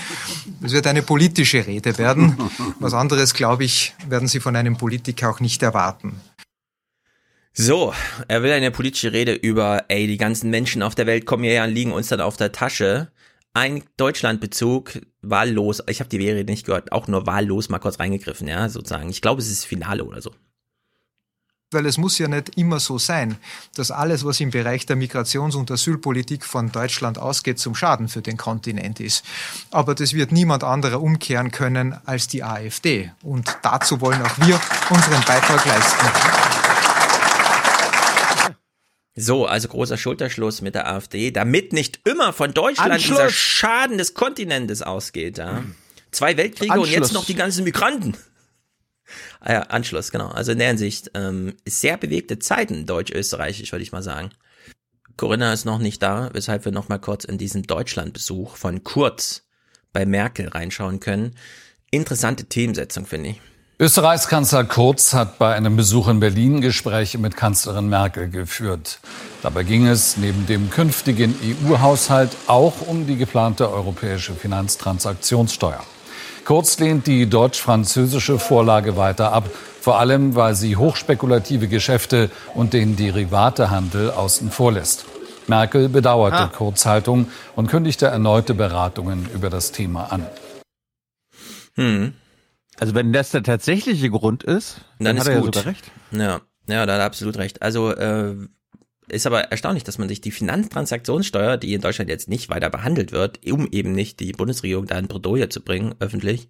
Es 0.61 0.73
wird 0.73 0.85
eine 0.85 1.01
politische 1.01 1.65
Rede 1.65 1.97
werden. 1.97 2.37
Was 2.79 2.93
anderes, 2.93 3.33
glaube 3.33 3.63
ich, 3.63 3.95
werden 4.07 4.27
Sie 4.27 4.39
von 4.39 4.55
einem 4.55 4.77
Politiker 4.77 5.29
auch 5.29 5.39
nicht 5.39 5.63
erwarten. 5.63 6.21
So, 7.53 7.91
er 8.27 8.43
will 8.43 8.51
eine 8.51 8.69
politische 8.69 9.13
Rede 9.13 9.33
über, 9.33 9.85
ey, 9.87 10.05
die 10.05 10.17
ganzen 10.17 10.51
Menschen 10.51 10.83
auf 10.83 10.93
der 10.93 11.07
Welt 11.07 11.25
kommen 11.25 11.43
hierher 11.43 11.63
und 11.63 11.71
liegen 11.71 11.91
uns 11.91 12.09
dann 12.09 12.21
auf 12.21 12.37
der 12.37 12.51
Tasche. 12.51 13.11
Ein 13.53 13.81
Deutschlandbezug, 13.97 14.99
wahllos. 15.23 15.81
Ich 15.89 15.99
habe 16.01 16.09
die 16.09 16.17
Rede 16.17 16.43
nicht 16.43 16.67
gehört, 16.67 16.91
auch 16.91 17.07
nur 17.07 17.25
wahllos 17.25 17.69
mal 17.69 17.79
kurz 17.79 17.99
reingegriffen, 17.99 18.47
ja, 18.47 18.69
sozusagen. 18.69 19.09
Ich 19.09 19.23
glaube, 19.23 19.41
es 19.41 19.47
ist 19.47 19.61
das 19.61 19.65
Finale 19.65 20.03
oder 20.03 20.21
so. 20.21 20.35
Weil 21.71 21.85
es 21.85 21.97
muss 21.97 22.17
ja 22.17 22.29
nicht 22.29 22.57
immer 22.57 22.79
so 22.79 22.97
sein, 22.97 23.35
dass 23.75 23.91
alles, 23.91 24.23
was 24.23 24.39
im 24.39 24.51
Bereich 24.51 24.85
der 24.85 24.95
Migrations- 24.95 25.53
und 25.53 25.69
Asylpolitik 25.69 26.45
von 26.45 26.71
Deutschland 26.71 27.19
ausgeht, 27.19 27.59
zum 27.59 27.75
Schaden 27.75 28.07
für 28.07 28.21
den 28.21 28.37
Kontinent 28.37 29.01
ist. 29.01 29.25
Aber 29.69 29.93
das 29.93 30.13
wird 30.13 30.31
niemand 30.31 30.63
anderer 30.63 31.01
umkehren 31.01 31.51
können 31.51 31.99
als 32.05 32.29
die 32.29 32.41
AfD. 32.41 33.11
Und 33.21 33.57
dazu 33.63 33.99
wollen 33.99 34.21
auch 34.21 34.37
wir 34.47 34.61
unseren 34.89 35.21
Beitrag 35.25 35.65
leisten. 35.65 36.07
So, 39.15 39.45
also 39.45 39.67
großer 39.67 39.97
Schulterschluss 39.97 40.61
mit 40.61 40.73
der 40.73 40.87
AfD, 40.89 41.31
damit 41.31 41.73
nicht 41.73 41.99
immer 42.07 42.31
von 42.31 42.53
Deutschland 42.53 42.93
Anschluss. 42.93 43.17
dieser 43.17 43.29
Schaden 43.29 43.97
des 43.97 44.13
Kontinentes 44.13 44.83
ausgeht. 44.83 45.37
Ja? 45.37 45.63
Zwei 46.11 46.37
Weltkriege 46.37 46.71
und 46.71 46.79
Anschluss. 46.79 46.95
jetzt 46.95 47.13
noch 47.13 47.25
die 47.25 47.35
ganzen 47.35 47.65
Migranten. 47.65 48.15
Ah 49.39 49.53
ja, 49.53 49.61
Anschluss, 49.63 50.11
genau. 50.11 50.27
Also 50.27 50.51
in 50.51 50.59
der 50.59 50.67
Hinsicht 50.69 51.11
ähm, 51.13 51.55
sehr 51.67 51.97
bewegte 51.97 52.39
Zeiten 52.39 52.85
deutsch-österreichisch, 52.85 53.71
würde 53.71 53.83
ich 53.83 53.91
mal 53.91 54.03
sagen. 54.03 54.31
Corinna 55.17 55.51
ist 55.51 55.65
noch 55.65 55.79
nicht 55.79 56.03
da, 56.03 56.29
weshalb 56.33 56.65
wir 56.65 56.71
noch 56.71 56.89
mal 56.89 56.99
kurz 56.99 57.25
in 57.25 57.37
diesen 57.37 57.63
Deutschlandbesuch 57.63 58.55
von 58.55 58.83
Kurz 58.83 59.43
bei 59.91 60.05
Merkel 60.05 60.47
reinschauen 60.47 60.99
können. 60.99 61.35
Interessante 61.89 62.45
Themensetzung, 62.45 63.05
finde 63.05 63.29
ich. 63.31 63.41
Österreichs 63.79 64.27
Kanzler 64.27 64.63
Kurz 64.63 65.13
hat 65.13 65.37
bei 65.37 65.53
einem 65.53 65.75
Besuch 65.75 66.07
in 66.07 66.19
Berlin 66.19 66.61
Gespräche 66.61 67.19
mit 67.19 67.35
Kanzlerin 67.35 67.89
Merkel 67.89 68.27
geführt. 68.27 68.99
Dabei 69.43 69.63
ging 69.63 69.85
es 69.85 70.17
neben 70.17 70.47
dem 70.47 70.71
künftigen 70.71 71.35
EU-Haushalt 71.65 72.31
auch 72.47 72.87
um 72.87 73.05
die 73.05 73.17
geplante 73.17 73.71
europäische 73.71 74.33
Finanztransaktionssteuer. 74.33 75.83
Kurz 76.47 76.79
lehnt 76.79 77.07
die 77.07 77.29
deutsch-französische 77.29 78.39
Vorlage 78.39 78.95
weiter 78.95 79.33
ab, 79.33 79.49
vor 79.81 79.99
allem 79.99 80.33
weil 80.35 80.55
sie 80.55 80.77
hochspekulative 80.77 81.67
Geschäfte 81.67 82.29
und 82.55 82.71
den 82.71 82.95
Derivatehandel 82.95 84.11
außen 84.11 84.49
vor 84.49 84.71
lässt. 84.71 85.03
Merkel 85.47 85.89
bedauerte 85.89 86.37
Ah. 86.37 86.47
Kurz 86.47 86.85
Haltung 86.85 87.27
und 87.57 87.67
kündigte 87.67 88.05
erneute 88.05 88.53
Beratungen 88.53 89.29
über 89.33 89.49
das 89.49 89.73
Thema 89.73 90.05
an. 90.09 90.25
Hm. 91.75 92.13
Also 92.79 92.95
wenn 92.95 93.11
das 93.11 93.31
der 93.31 93.43
tatsächliche 93.43 94.09
Grund 94.09 94.45
ist, 94.45 94.77
dann, 94.99 95.17
Dann 95.17 95.19
hat 95.19 95.23
ist 95.23 95.33
er 95.33 95.41
gut. 95.41 95.53
ja 95.53 95.61
sogar 95.61 95.73
recht. 95.73 95.91
Ja, 96.11 96.39
ja, 96.69 96.85
da 96.85 96.93
hat 96.93 96.99
er 97.01 97.05
absolut 97.05 97.35
recht. 97.35 97.61
Also 97.61 97.91
äh, 97.93 98.35
ist 99.09 99.25
aber 99.25 99.51
erstaunlich, 99.51 99.83
dass 99.83 99.97
man 99.97 100.09
sich 100.09 100.21
die 100.21 100.31
Finanztransaktionssteuer, 100.31 101.57
die 101.57 101.73
in 101.73 101.81
Deutschland 101.81 102.09
jetzt 102.09 102.27
nicht 102.27 102.49
weiter 102.49 102.69
behandelt 102.69 103.11
wird, 103.11 103.39
um 103.51 103.67
eben 103.71 103.93
nicht 103.93 104.19
die 104.19 104.33
Bundesregierung 104.33 104.85
da 104.85 104.97
in 104.97 105.07
Bredouille 105.07 105.49
zu 105.49 105.61
bringen, 105.61 105.95
öffentlich, 105.99 106.49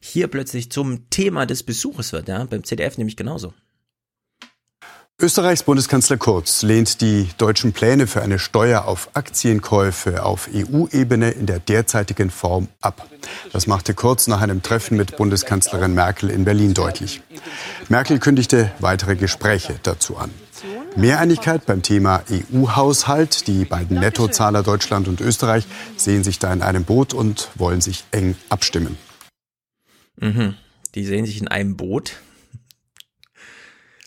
hier 0.00 0.28
plötzlich 0.28 0.70
zum 0.70 1.08
Thema 1.10 1.46
des 1.46 1.62
Besuches 1.62 2.12
wird, 2.12 2.28
ja, 2.28 2.44
beim 2.44 2.64
CDF 2.64 2.98
nämlich 2.98 3.16
genauso. 3.16 3.54
Österreichs 5.20 5.62
Bundeskanzler 5.62 6.16
Kurz 6.16 6.62
lehnt 6.62 7.00
die 7.00 7.28
deutschen 7.38 7.72
Pläne 7.72 8.08
für 8.08 8.20
eine 8.20 8.40
Steuer 8.40 8.84
auf 8.84 9.10
Aktienkäufe 9.14 10.24
auf 10.24 10.48
EU-Ebene 10.52 11.30
in 11.30 11.46
der 11.46 11.60
derzeitigen 11.60 12.30
Form 12.30 12.66
ab. 12.80 13.08
Das 13.52 13.68
machte 13.68 13.94
Kurz 13.94 14.26
nach 14.26 14.40
einem 14.40 14.62
Treffen 14.62 14.96
mit 14.96 15.16
Bundeskanzlerin 15.16 15.94
Merkel 15.94 16.30
in 16.30 16.44
Berlin 16.44 16.74
deutlich. 16.74 17.22
Merkel 17.88 18.18
kündigte 18.18 18.72
weitere 18.80 19.14
Gespräche 19.14 19.76
dazu 19.84 20.16
an. 20.16 20.30
Mehreinigkeit 20.96 21.66
beim 21.66 21.82
Thema 21.82 22.22
EU-Haushalt. 22.30 23.48
Die 23.48 23.64
beiden 23.64 23.98
Nettozahler 23.98 24.62
Deutschland 24.62 25.08
und 25.08 25.20
Österreich 25.20 25.66
sehen 25.96 26.22
sich 26.22 26.38
da 26.38 26.52
in 26.52 26.62
einem 26.62 26.84
Boot 26.84 27.14
und 27.14 27.50
wollen 27.56 27.80
sich 27.80 28.04
eng 28.12 28.36
abstimmen. 28.48 28.96
Mhm. 30.20 30.54
Die 30.94 31.04
sehen 31.04 31.26
sich 31.26 31.40
in 31.40 31.48
einem 31.48 31.76
Boot. 31.76 32.20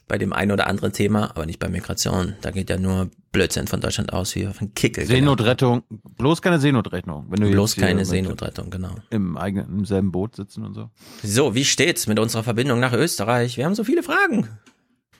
Bei 0.08 0.18
dem 0.18 0.32
einen 0.32 0.54
oder 0.54 0.68
anderen 0.68 0.94
Thema, 0.94 1.30
aber 1.30 1.46
nicht 1.46 1.60
bei 1.60 1.68
Migration. 1.68 2.36
Da 2.40 2.52
geht 2.52 2.70
ja 2.70 2.78
nur 2.78 3.10
Blödsinn 3.34 3.68
von 3.68 3.82
Deutschland 3.82 4.14
aus, 4.14 4.34
wie 4.36 4.48
auf 4.48 4.62
einen 4.62 4.74
Kickel. 4.74 5.06
Seenotrettung, 5.06 5.84
bloß 5.90 6.42
keine 6.42 6.60
Seenotrettung. 6.60 7.26
Wenn 7.28 7.42
du 7.42 7.52
Bloß 7.52 7.76
hier 7.76 7.84
keine 7.84 8.06
Seenotrettung, 8.06 8.70
genau. 8.70 8.96
Im 9.10 9.36
eigenen, 9.36 9.80
im 9.80 9.86
selben 9.86 10.14
Boot 10.14 10.38
sitzen 10.38 10.64
und 10.64 10.74
so. 10.74 10.90
So, 11.22 11.56
wie 11.56 11.66
steht's 11.66 12.08
mit 12.08 12.20
unserer 12.20 12.44
Verbindung 12.44 12.80
nach 12.80 12.94
Österreich? 12.94 13.58
Wir 13.58 13.66
haben 13.66 13.76
so 13.76 13.84
viele 13.84 14.02
Fragen. 14.02 14.48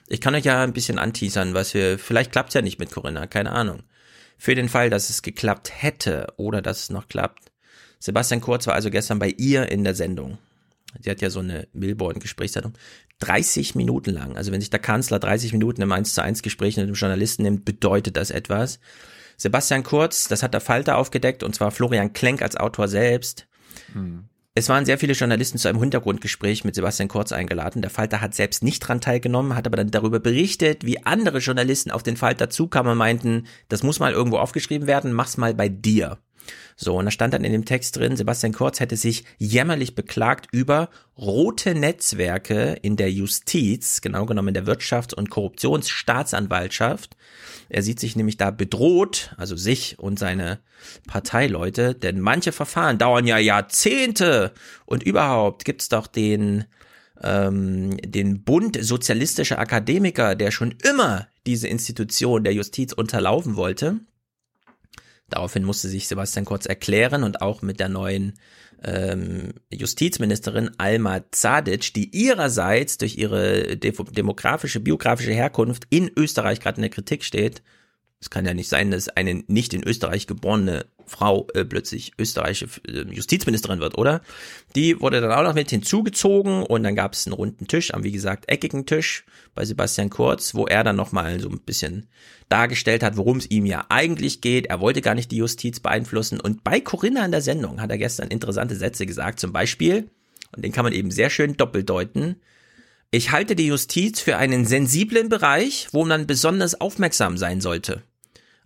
Ich 0.08 0.20
kann 0.20 0.34
euch 0.34 0.44
ja 0.44 0.62
ein 0.62 0.72
bisschen 0.72 0.98
anteasern, 0.98 1.54
was 1.54 1.74
wir, 1.74 1.98
vielleicht 1.98 2.32
klappt's 2.32 2.54
ja 2.54 2.62
nicht 2.62 2.78
mit 2.78 2.90
Corinna, 2.90 3.26
keine 3.26 3.52
Ahnung. 3.52 3.82
Für 4.38 4.54
den 4.54 4.68
Fall, 4.68 4.88
dass 4.88 5.10
es 5.10 5.22
geklappt 5.22 5.70
hätte 5.82 6.32
oder 6.36 6.62
dass 6.62 6.84
es 6.84 6.90
noch 6.90 7.08
klappt. 7.08 7.52
Sebastian 7.98 8.40
Kurz 8.40 8.66
war 8.66 8.74
also 8.74 8.90
gestern 8.90 9.18
bei 9.18 9.28
ihr 9.36 9.70
in 9.70 9.84
der 9.84 9.94
Sendung. 9.94 10.38
Sie 11.00 11.10
hat 11.10 11.20
ja 11.20 11.28
so 11.28 11.40
eine 11.40 11.68
Milborn-Gesprächssendung. 11.72 12.72
30 13.18 13.74
Minuten 13.74 14.12
lang. 14.12 14.36
Also 14.36 14.52
wenn 14.52 14.60
sich 14.60 14.70
der 14.70 14.78
Kanzler 14.78 15.18
30 15.18 15.52
Minuten 15.52 15.82
im 15.82 15.92
1 15.92 16.14
zu 16.14 16.22
1 16.22 16.42
Gespräch 16.42 16.76
mit 16.76 16.84
einem 16.84 16.94
Journalisten 16.94 17.42
nimmt, 17.42 17.64
bedeutet 17.64 18.16
das 18.16 18.30
etwas. 18.30 18.78
Sebastian 19.36 19.82
Kurz, 19.82 20.28
das 20.28 20.42
hat 20.42 20.54
der 20.54 20.60
Falter 20.60 20.96
aufgedeckt 20.96 21.42
und 21.42 21.54
zwar 21.54 21.70
Florian 21.70 22.12
Klenk 22.12 22.42
als 22.42 22.56
Autor 22.56 22.88
selbst. 22.88 23.46
Es 24.58 24.68
waren 24.68 24.84
sehr 24.84 24.98
viele 24.98 25.12
Journalisten 25.12 25.56
zu 25.56 25.68
einem 25.68 25.78
Hintergrundgespräch 25.78 26.64
mit 26.64 26.74
Sebastian 26.74 27.08
Kurz 27.08 27.30
eingeladen. 27.30 27.80
Der 27.80 27.92
Falter 27.92 28.20
hat 28.20 28.34
selbst 28.34 28.64
nicht 28.64 28.80
dran 28.80 29.00
teilgenommen, 29.00 29.54
hat 29.54 29.68
aber 29.68 29.76
dann 29.76 29.92
darüber 29.92 30.18
berichtet, 30.18 30.84
wie 30.84 31.06
andere 31.06 31.38
Journalisten 31.38 31.92
auf 31.92 32.02
den 32.02 32.16
Falter 32.16 32.50
zukamen 32.50 32.90
und 32.90 32.98
meinten, 32.98 33.46
das 33.68 33.84
muss 33.84 34.00
mal 34.00 34.12
irgendwo 34.12 34.38
aufgeschrieben 34.38 34.88
werden, 34.88 35.12
mach's 35.12 35.36
mal 35.36 35.54
bei 35.54 35.68
dir. 35.68 36.18
So, 36.76 36.96
und 36.96 37.04
da 37.04 37.10
stand 37.10 37.34
dann 37.34 37.44
in 37.44 37.52
dem 37.52 37.64
Text 37.64 37.96
drin, 37.96 38.16
Sebastian 38.16 38.52
Kurz 38.52 38.80
hätte 38.80 38.96
sich 38.96 39.24
jämmerlich 39.38 39.94
beklagt 39.94 40.48
über 40.52 40.90
rote 41.16 41.74
Netzwerke 41.74 42.78
in 42.82 42.96
der 42.96 43.10
Justiz, 43.10 44.00
genau 44.00 44.26
genommen 44.26 44.48
in 44.48 44.54
der 44.54 44.66
Wirtschafts- 44.66 45.14
und 45.14 45.30
Korruptionsstaatsanwaltschaft. 45.30 47.16
Er 47.68 47.82
sieht 47.82 48.00
sich 48.00 48.16
nämlich 48.16 48.36
da 48.36 48.50
bedroht, 48.50 49.34
also 49.36 49.56
sich 49.56 49.98
und 49.98 50.18
seine 50.18 50.60
Parteileute, 51.06 51.94
denn 51.94 52.20
manche 52.20 52.52
Verfahren 52.52 52.98
dauern 52.98 53.26
ja 53.26 53.38
Jahrzehnte 53.38 54.52
und 54.86 55.02
überhaupt 55.02 55.64
gibt's 55.64 55.88
doch 55.88 56.06
den 56.06 56.64
ähm, 57.22 57.96
den 57.98 58.44
Bund 58.44 58.78
sozialistischer 58.80 59.58
Akademiker, 59.58 60.34
der 60.34 60.50
schon 60.50 60.74
immer 60.82 61.26
diese 61.46 61.68
Institution 61.68 62.44
der 62.44 62.54
Justiz 62.54 62.92
unterlaufen 62.92 63.56
wollte. 63.56 64.00
Daraufhin 65.28 65.64
musste 65.64 65.88
sich 65.88 66.08
Sebastian 66.08 66.44
Kurz 66.44 66.66
erklären 66.66 67.22
und 67.22 67.42
auch 67.42 67.62
mit 67.62 67.80
der 67.80 67.88
neuen 67.88 68.34
ähm, 68.82 69.52
Justizministerin 69.70 70.70
Alma 70.78 71.20
Zadic, 71.30 71.92
die 71.94 72.16
ihrerseits 72.16 72.98
durch 72.98 73.16
ihre 73.16 73.76
de 73.76 73.92
demografische, 74.12 74.80
biografische 74.80 75.32
Herkunft 75.32 75.84
in 75.90 76.10
Österreich 76.16 76.60
gerade 76.60 76.76
in 76.76 76.82
der 76.82 76.90
Kritik 76.90 77.24
steht. 77.24 77.62
Es 78.20 78.30
kann 78.30 78.44
ja 78.44 78.52
nicht 78.52 78.68
sein, 78.68 78.90
dass 78.90 79.08
eine 79.08 79.44
nicht 79.46 79.72
in 79.74 79.84
Österreich 79.84 80.26
geborene 80.26 80.86
Frau 81.06 81.46
äh, 81.54 81.64
plötzlich 81.64 82.12
österreichische 82.18 82.66
äh, 82.88 83.02
Justizministerin 83.12 83.78
wird, 83.78 83.96
oder? 83.96 84.22
Die 84.74 85.00
wurde 85.00 85.20
dann 85.20 85.32
auch 85.32 85.44
noch 85.44 85.54
mit 85.54 85.70
hinzugezogen 85.70 86.64
und 86.64 86.82
dann 86.82 86.96
gab 86.96 87.12
es 87.12 87.26
einen 87.26 87.34
runden 87.34 87.68
Tisch, 87.68 87.94
am 87.94 88.02
wie 88.02 88.10
gesagt 88.10 88.48
eckigen 88.48 88.86
Tisch 88.86 89.24
bei 89.54 89.64
Sebastian 89.64 90.10
Kurz, 90.10 90.54
wo 90.54 90.66
er 90.66 90.82
dann 90.82 90.96
nochmal 90.96 91.38
so 91.38 91.48
ein 91.48 91.60
bisschen 91.60 92.08
dargestellt 92.48 93.04
hat, 93.04 93.16
worum 93.16 93.38
es 93.38 93.50
ihm 93.50 93.66
ja 93.66 93.86
eigentlich 93.88 94.40
geht. 94.40 94.66
Er 94.66 94.80
wollte 94.80 95.00
gar 95.00 95.14
nicht 95.14 95.30
die 95.30 95.36
Justiz 95.36 95.78
beeinflussen 95.78 96.40
und 96.40 96.64
bei 96.64 96.80
Corinna 96.80 97.24
in 97.24 97.30
der 97.30 97.42
Sendung 97.42 97.80
hat 97.80 97.90
er 97.90 97.98
gestern 97.98 98.28
interessante 98.28 98.74
Sätze 98.74 99.06
gesagt, 99.06 99.38
zum 99.38 99.52
Beispiel, 99.52 100.10
und 100.56 100.64
den 100.64 100.72
kann 100.72 100.84
man 100.84 100.92
eben 100.92 101.12
sehr 101.12 101.30
schön 101.30 101.56
doppeldeuten, 101.56 102.36
ich 103.10 103.30
halte 103.30 103.56
die 103.56 103.68
Justiz 103.68 104.20
für 104.20 104.36
einen 104.36 104.66
sensiblen 104.66 105.30
Bereich, 105.30 105.88
wo 105.92 106.04
man 106.04 106.26
besonders 106.26 106.78
aufmerksam 106.78 107.38
sein 107.38 107.62
sollte. 107.62 108.02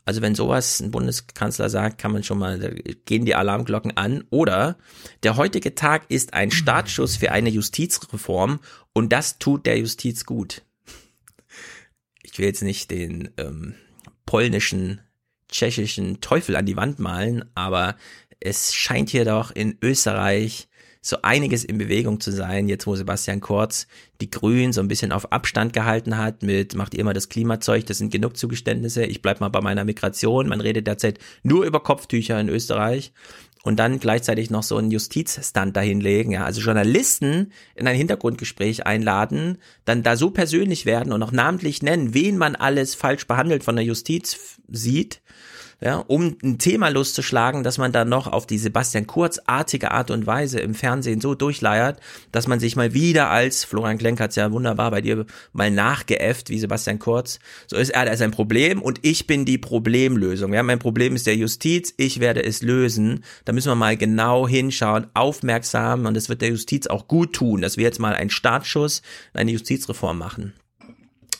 Also 0.04 0.20
wenn 0.20 0.34
sowas 0.34 0.80
ein 0.80 0.90
Bundeskanzler 0.90 1.70
sagt, 1.70 1.98
kann 1.98 2.12
man 2.12 2.24
schon 2.24 2.38
mal, 2.38 2.58
da 2.58 2.70
gehen 3.04 3.24
die 3.24 3.34
Alarmglocken 3.34 3.96
an. 3.96 4.24
Oder 4.30 4.76
der 5.22 5.36
heutige 5.36 5.74
Tag 5.74 6.04
ist 6.08 6.34
ein 6.34 6.50
Startschuss 6.50 7.16
für 7.16 7.32
eine 7.32 7.50
Justizreform 7.50 8.60
und 8.92 9.12
das 9.12 9.38
tut 9.38 9.66
der 9.66 9.78
Justiz 9.78 10.24
gut. 10.24 10.62
Ich 12.22 12.38
will 12.38 12.46
jetzt 12.46 12.62
nicht 12.62 12.90
den 12.90 13.30
ähm, 13.36 13.74
polnischen, 14.26 15.00
tschechischen 15.50 16.20
Teufel 16.20 16.56
an 16.56 16.66
die 16.66 16.76
Wand 16.76 16.98
malen, 16.98 17.44
aber 17.54 17.96
es 18.40 18.74
scheint 18.74 19.10
hier 19.10 19.24
doch 19.24 19.50
in 19.50 19.78
Österreich 19.82 20.68
so 21.02 21.18
einiges 21.22 21.64
in 21.64 21.78
Bewegung 21.78 22.20
zu 22.20 22.30
sein, 22.30 22.68
jetzt 22.68 22.86
wo 22.86 22.94
Sebastian 22.94 23.40
Kurz 23.40 23.88
die 24.20 24.30
Grünen 24.30 24.72
so 24.72 24.80
ein 24.80 24.88
bisschen 24.88 25.10
auf 25.10 25.32
Abstand 25.32 25.72
gehalten 25.72 26.16
hat 26.16 26.44
mit, 26.44 26.76
macht 26.76 26.94
ihr 26.94 27.00
immer 27.00 27.12
das 27.12 27.28
Klimazeug, 27.28 27.84
das 27.86 27.98
sind 27.98 28.12
genug 28.12 28.36
Zugeständnisse, 28.36 29.04
ich 29.04 29.20
bleib 29.20 29.40
mal 29.40 29.48
bei 29.48 29.60
meiner 29.60 29.84
Migration, 29.84 30.48
man 30.48 30.60
redet 30.60 30.86
derzeit 30.86 31.18
nur 31.42 31.64
über 31.64 31.80
Kopftücher 31.80 32.40
in 32.40 32.48
Österreich 32.48 33.12
und 33.64 33.78
dann 33.78 33.98
gleichzeitig 33.98 34.50
noch 34.50 34.62
so 34.62 34.76
einen 34.76 34.90
Justizstand 34.90 35.76
dahinlegen, 35.76 36.32
ja, 36.32 36.44
also 36.44 36.60
Journalisten 36.60 37.52
in 37.74 37.86
ein 37.86 37.96
Hintergrundgespräch 37.96 38.86
einladen, 38.86 39.58
dann 39.84 40.02
da 40.02 40.16
so 40.16 40.30
persönlich 40.30 40.86
werden 40.86 41.12
und 41.12 41.22
auch 41.22 41.32
namentlich 41.32 41.82
nennen, 41.82 42.14
wen 42.14 42.38
man 42.38 42.54
alles 42.54 42.94
falsch 42.94 43.26
behandelt 43.26 43.64
von 43.64 43.76
der 43.76 43.84
Justiz 43.84 44.60
sieht, 44.68 45.21
ja, 45.82 45.96
um 45.96 46.36
ein 46.44 46.58
Thema 46.58 46.90
loszuschlagen, 46.90 47.64
dass 47.64 47.76
man 47.76 47.90
dann 47.90 48.08
noch 48.08 48.28
auf 48.28 48.46
die 48.46 48.58
Sebastian 48.58 49.08
Kurz-artige 49.08 49.90
Art 49.90 50.12
und 50.12 50.28
Weise 50.28 50.60
im 50.60 50.74
Fernsehen 50.74 51.20
so 51.20 51.34
durchleiert, 51.34 51.98
dass 52.30 52.46
man 52.46 52.60
sich 52.60 52.76
mal 52.76 52.94
wieder 52.94 53.30
als, 53.30 53.64
Florian 53.64 53.98
Klenk 53.98 54.20
hat's 54.20 54.36
ja 54.36 54.52
wunderbar 54.52 54.92
bei 54.92 55.00
dir 55.00 55.26
mal 55.52 55.72
nachgeäfft, 55.72 56.50
wie 56.50 56.60
Sebastian 56.60 57.00
Kurz, 57.00 57.40
so 57.66 57.76
ist 57.76 57.90
er, 57.90 58.06
er 58.06 58.12
ist 58.12 58.22
ein 58.22 58.30
Problem 58.30 58.80
und 58.80 59.00
ich 59.02 59.26
bin 59.26 59.44
die 59.44 59.58
Problemlösung. 59.58 60.52
Ja, 60.52 60.62
mein 60.62 60.78
Problem 60.78 61.16
ist 61.16 61.26
der 61.26 61.36
Justiz, 61.36 61.92
ich 61.96 62.20
werde 62.20 62.44
es 62.44 62.62
lösen. 62.62 63.24
Da 63.44 63.52
müssen 63.52 63.70
wir 63.70 63.74
mal 63.74 63.96
genau 63.96 64.46
hinschauen, 64.46 65.08
aufmerksam 65.14 66.06
und 66.06 66.16
es 66.16 66.28
wird 66.28 66.42
der 66.42 66.50
Justiz 66.50 66.86
auch 66.86 67.08
gut 67.08 67.32
tun, 67.32 67.60
dass 67.60 67.76
wir 67.76 67.84
jetzt 67.84 67.98
mal 67.98 68.14
einen 68.14 68.30
Startschuss, 68.30 69.02
eine 69.34 69.50
Justizreform 69.50 70.16
machen. 70.16 70.52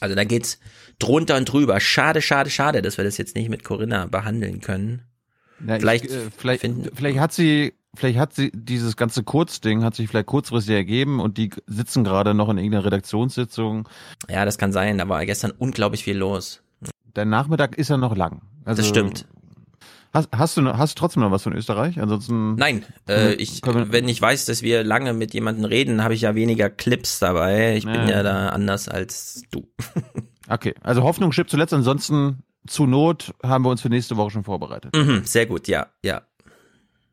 Also 0.01 0.17
da 0.17 0.25
geht's 0.25 0.59
drunter 1.02 1.36
und 1.36 1.47
drüber. 1.47 1.81
Schade, 1.81 2.22
schade, 2.22 2.50
schade, 2.50 2.82
dass 2.82 2.97
wir 2.97 3.05
das 3.05 3.18
jetzt 3.18 3.34
nicht 3.34 3.48
mit 3.48 3.64
Corinna 3.64 4.06
behandeln 4.06 4.60
können. 4.60 5.02
Ja, 5.66 5.78
vielleicht, 5.78 6.05
ich, 6.05 6.12
äh, 6.12 6.31
vielleicht, 6.36 6.64
vielleicht 6.94 7.18
hat 7.18 7.32
sie, 7.32 7.74
vielleicht 7.94 8.18
hat 8.18 8.34
sie 8.34 8.50
dieses 8.55 8.97
ganze 8.97 9.22
Kurzding 9.22 9.84
hat 9.84 9.94
sich 9.94 10.08
vielleicht 10.08 10.26
kurzfristig 10.26 10.74
ergeben 10.74 11.20
und 11.20 11.39
die 11.39 11.50
sitzen 11.66 12.05
gerade 12.05 12.34
noch 12.34 12.48
in 12.48 12.58
irgendeiner 12.58 12.84
Redaktionssitzung. 12.84 13.89
Ja, 14.28 14.44
das 14.44 14.58
kann 14.58 14.72
sein. 14.72 14.98
Da 14.98 15.08
war 15.08 15.24
gestern 15.26 15.52
unglaublich 15.52 16.05
viel 16.05 16.16
los. 16.16 16.62
Der 17.14 17.24
Nachmittag 17.24 17.76
ist 17.76 17.90
ja 17.90 17.97
noch 17.97 18.16
lang. 18.16 18.42
Also, 18.64 18.82
das 18.82 18.89
stimmt. 18.89 19.26
Hast, 20.12 20.28
hast 20.31 20.56
du 20.58 20.64
hast 20.66 20.94
du 20.94 21.00
trotzdem 21.00 21.22
noch 21.22 21.31
was 21.31 21.42
von 21.42 21.55
Österreich? 21.55 21.98
Ansonsten 21.98 22.55
Nein, 22.56 22.84
äh, 23.08 23.32
ich 23.34 23.62
wenn 23.64 24.08
ich 24.08 24.20
weiß, 24.20 24.44
dass 24.44 24.62
wir 24.62 24.84
lange 24.84 25.14
mit 25.14 25.32
jemandem 25.32 25.64
reden, 25.64 26.05
habe 26.05 26.12
ich 26.12 26.20
ja 26.20 26.34
weniger 26.34 26.68
Clips 26.68 27.18
dabei. 27.18 27.76
Ich 27.76 27.84
ja. 27.84 27.92
bin 27.92 28.08
ja 28.08 28.22
da 28.22 28.50
anders 28.50 28.89
als 28.89 29.42
du. 29.50 29.66
okay, 30.49 30.75
also 30.83 31.03
Hoffnung 31.03 31.33
stirbt 31.33 31.51
zuletzt. 31.51 31.73
Ansonsten 31.73 32.43
zu 32.67 32.87
Not 32.87 33.35
haben 33.43 33.65
wir 33.65 33.71
uns 33.71 33.83
für 33.83 33.89
nächste 33.89 34.17
Woche 34.17 34.31
schon 34.31 34.45
vorbereitet. 34.45 34.95
Mhm, 34.95 35.25
sehr 35.25 35.47
gut, 35.47 35.69
ja, 35.69 35.87
ja. 36.03 36.23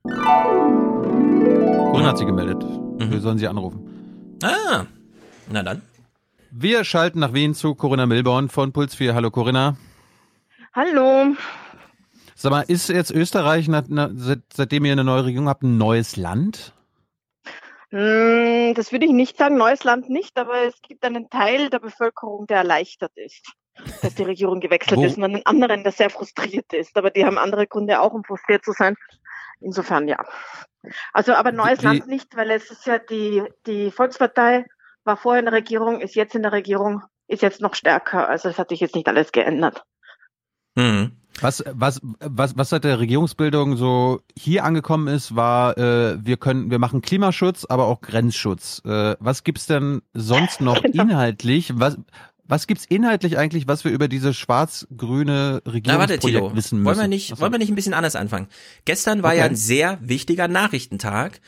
Corinna 0.04 2.10
hat 2.10 2.18
sie 2.18 2.26
gemeldet. 2.26 2.64
Mhm. 2.64 3.12
Wir 3.12 3.20
sollen 3.20 3.38
sie 3.38 3.48
anrufen. 3.48 4.38
Ah, 4.44 4.86
na 5.52 5.64
dann. 5.64 5.82
Wir 6.52 6.84
schalten 6.84 7.20
nach 7.20 7.34
Wien 7.34 7.54
zu 7.54 7.76
Corinna 7.76 8.06
Milborn 8.06 8.50
von 8.50 8.72
Puls 8.72 8.96
4. 8.96 9.14
Hallo 9.14 9.32
Corinna. 9.32 9.78
Hallo. 10.74 11.36
Sag 12.36 12.52
mal, 12.52 12.62
ist 12.62 12.90
jetzt 12.90 13.12
Österreich, 13.12 13.70
seit, 13.70 14.40
seitdem 14.54 14.86
ihr 14.86 14.94
eine 14.94 15.04
neue 15.04 15.26
Regierung 15.26 15.50
habt, 15.50 15.64
ein 15.64 15.78
neues 15.78 16.16
Land? 16.16 16.74
Hm, 17.92 18.74
das 18.76 18.92
würde 18.92 19.06
ich 19.06 19.12
nicht 19.12 19.38
sagen, 19.38 19.58
neues 19.58 19.84
Land 19.84 20.10
nicht, 20.10 20.38
aber 20.38 20.66
es 20.66 20.82
gibt 20.82 21.04
einen 21.04 21.30
Teil 21.30 21.70
der 21.70 21.80
Bevölkerung, 21.80 22.46
der 22.46 22.58
erleichtert 22.58 23.12
ist, 23.16 23.52
dass 24.02 24.16
die 24.16 24.24
Regierung 24.24 24.60
gewechselt 24.60 25.00
Wo? 25.00 25.06
ist 25.06 25.18
und 25.18 25.24
einen 25.24 25.46
anderen, 25.46 25.84
der 25.84 25.92
sehr 25.92 26.10
frustriert 26.10 26.72
ist. 26.74 26.96
Aber 26.98 27.10
die 27.10 27.26
haben 27.26 27.38
andere 27.38 27.66
Gründe 27.66 28.00
auch, 28.00 28.14
um 28.14 28.24
frustriert 28.24 28.64
zu 28.64 28.74
sein. 28.74 28.96
Insofern 29.60 30.08
ja. 30.08 30.24
Also 31.14 31.34
aber 31.34 31.52
neues 31.52 31.80
die, 31.80 31.86
Land 31.86 32.08
nicht, 32.08 32.36
weil 32.36 32.52
es 32.52 32.70
ist 32.70 32.86
ja 32.86 33.00
die, 33.00 33.44
die 33.66 33.92
Volkspartei 33.92 34.66
war 35.04 35.18
vorher 35.18 35.40
in 35.40 35.46
der 35.46 35.56
Regierung, 35.56 36.00
ist 36.00 36.16
jetzt 36.16 36.36
in 36.36 36.44
der 36.44 36.52
Regierung, 36.52 37.02
ist 37.28 37.42
jetzt 37.42 37.60
noch 37.60 37.74
stärker. 37.74 38.30
Also 38.30 38.50
es 38.50 38.60
hat 38.60 38.70
sich 38.70 38.80
jetzt 38.80 38.96
nicht 38.96 39.08
alles 39.08 39.32
geändert. 39.32 39.84
Mhm. 40.76 41.19
Was, 41.42 41.64
was, 41.72 42.02
was, 42.20 42.58
was 42.58 42.70
seit 42.70 42.84
der 42.84 43.00
Regierungsbildung 43.00 43.78
so 43.78 44.22
hier 44.38 44.64
angekommen 44.64 45.08
ist, 45.08 45.36
war, 45.36 45.78
äh, 45.78 46.18
wir 46.24 46.38
können, 46.38 46.72
wir 46.72 46.80
machen 46.80 47.02
Klimaschutz, 47.02 47.66
aber 47.66 47.86
auch 47.86 48.02
Grenzschutz. 48.02 48.82
Äh, 48.86 49.16
was 49.20 49.44
gibt's 49.44 49.66
denn 49.66 50.02
sonst 50.14 50.62
noch 50.62 50.82
genau. 50.82 51.04
inhaltlich? 51.04 51.74
Was, 51.76 51.98
was 52.46 52.66
gibt's 52.66 52.86
inhaltlich 52.86 53.38
eigentlich, 53.38 53.68
was 53.68 53.84
wir 53.84 53.92
über 53.92 54.08
diese 54.08 54.34
schwarz-grüne 54.34 55.62
Regierungsprojekt 55.66 56.56
wissen 56.56 56.80
müssen? 56.80 56.86
Wollen 56.86 56.98
wir 56.98 57.08
nicht, 57.08 57.40
wollen 57.40 57.52
wir 57.52 57.60
nicht 57.60 57.70
ein 57.70 57.76
bisschen 57.76 57.94
anders 57.94 58.16
anfangen? 58.16 58.48
Gestern 58.86 59.22
war 59.22 59.32
okay. 59.32 59.40
ja 59.40 59.46
ein 59.46 59.56
sehr 59.56 60.00
wichtiger 60.02 60.48
Nachrichtentag. 60.48 61.42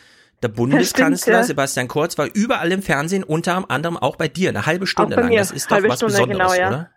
Der 0.44 0.48
Bundeskanzler 0.48 1.18
stimmt, 1.18 1.38
ja. 1.38 1.44
Sebastian 1.44 1.88
Kurz 1.88 2.18
war 2.18 2.28
überall 2.34 2.72
im 2.72 2.82
Fernsehen, 2.82 3.24
unter 3.24 3.70
anderem 3.70 3.98
auch 3.98 4.16
bei 4.16 4.28
dir, 4.28 4.50
eine 4.50 4.66
halbe 4.66 4.88
Stunde 4.88 5.16
lang. 5.16 5.32
Das 5.36 5.52
ist 5.52 5.72
doch 5.72 5.78
was 5.84 5.98
Stunde, 5.98 6.14
Besonderes, 6.14 6.54
genau, 6.54 6.54
ja. 6.54 6.68
oder? 6.68 6.90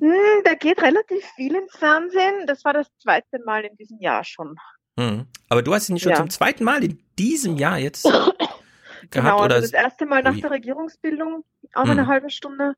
Hm, 0.00 0.44
der 0.44 0.56
geht 0.56 0.80
relativ 0.82 1.24
viel 1.36 1.54
ins 1.54 1.76
Fernsehen. 1.76 2.46
Das 2.46 2.64
war 2.64 2.72
das 2.72 2.88
zweite 3.02 3.38
Mal 3.44 3.64
in 3.64 3.76
diesem 3.76 4.00
Jahr 4.00 4.24
schon. 4.24 4.56
Hm. 4.98 5.26
Aber 5.48 5.62
du 5.62 5.74
hast 5.74 5.88
ihn 5.88 5.98
schon 5.98 6.10
ja. 6.10 6.16
zum 6.16 6.30
zweiten 6.30 6.64
Mal 6.64 6.82
in 6.84 7.02
diesem 7.18 7.56
Jahr 7.56 7.78
jetzt 7.78 8.02
gehabt, 9.10 9.10
genau, 9.10 9.36
also 9.36 9.44
oder? 9.44 9.60
das 9.60 9.72
erste 9.72 10.06
Mal 10.06 10.22
nach 10.22 10.36
der 10.36 10.50
Regierungsbildung, 10.50 11.44
auch 11.74 11.84
hm. 11.84 11.90
eine 11.90 12.06
halbe 12.06 12.30
Stunde. 12.30 12.74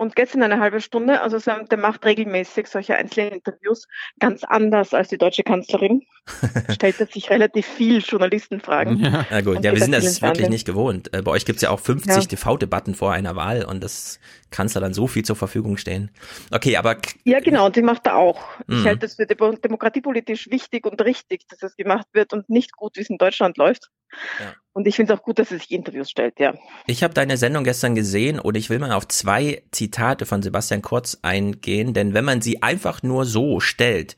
Und 0.00 0.16
gestern 0.16 0.42
eine 0.42 0.60
halbe 0.60 0.80
Stunde, 0.80 1.20
also 1.20 1.36
der 1.38 1.76
macht 1.76 2.06
regelmäßig 2.06 2.68
solche 2.68 2.96
einzelnen 2.96 3.32
Interviews, 3.32 3.86
ganz 4.18 4.44
anders 4.44 4.94
als 4.94 5.08
die 5.08 5.18
deutsche 5.18 5.42
Kanzlerin. 5.42 6.06
Stellt 6.70 6.98
er 7.00 7.06
sich 7.06 7.28
relativ 7.28 7.66
viel 7.66 7.98
Journalistenfragen. 7.98 8.98
Ja, 8.98 9.26
ja 9.30 9.42
gut, 9.42 9.62
ja, 9.62 9.72
wir 9.72 9.78
sind 9.78 9.92
das 9.92 10.22
wirklich 10.22 10.48
nicht 10.48 10.66
gewohnt. 10.66 11.12
Äh, 11.12 11.20
bei 11.20 11.32
euch 11.32 11.44
gibt's 11.44 11.60
ja 11.60 11.68
auch 11.68 11.80
50 11.80 12.14
ja. 12.14 12.22
TV-Debatten 12.22 12.94
vor 12.94 13.12
einer 13.12 13.36
Wahl 13.36 13.62
und 13.66 13.84
das 13.84 14.20
Kanzler 14.50 14.80
dann 14.80 14.94
so 14.94 15.06
viel 15.06 15.22
zur 15.22 15.36
Verfügung 15.36 15.76
stehen. 15.76 16.10
Okay, 16.50 16.78
aber. 16.78 16.96
Ja, 17.24 17.40
genau, 17.40 17.66
und 17.66 17.76
die 17.76 17.82
macht 17.82 18.06
er 18.06 18.16
auch. 18.16 18.42
Mhm. 18.68 18.78
Ich 18.78 18.86
halte 18.86 19.04
es 19.04 19.16
für 19.16 19.26
demokratiepolitisch 19.26 20.48
wichtig 20.50 20.86
und 20.86 21.02
richtig, 21.02 21.46
dass 21.48 21.58
das 21.58 21.76
gemacht 21.76 22.06
wird 22.14 22.32
und 22.32 22.48
nicht 22.48 22.74
gut, 22.74 22.96
wie 22.96 23.02
es 23.02 23.10
in 23.10 23.18
Deutschland 23.18 23.58
läuft. 23.58 23.90
Ja. 24.38 24.54
Und 24.72 24.86
ich 24.86 24.96
finde 24.96 25.12
es 25.12 25.18
auch 25.18 25.24
gut, 25.24 25.38
dass 25.38 25.50
er 25.50 25.58
sich 25.58 25.70
Interviews 25.70 26.10
stellt, 26.10 26.38
ja. 26.38 26.54
Ich 26.86 27.02
habe 27.02 27.12
deine 27.12 27.36
Sendung 27.36 27.64
gestern 27.64 27.94
gesehen 27.94 28.38
und 28.38 28.56
ich 28.56 28.70
will 28.70 28.78
mal 28.78 28.92
auf 28.92 29.08
zwei 29.08 29.62
Zitate 29.72 30.26
von 30.26 30.42
Sebastian 30.42 30.82
Kurz 30.82 31.18
eingehen, 31.22 31.92
denn 31.92 32.14
wenn 32.14 32.24
man 32.24 32.40
sie 32.40 32.62
einfach 32.62 33.02
nur 33.02 33.24
so 33.24 33.60
stellt, 33.60 34.16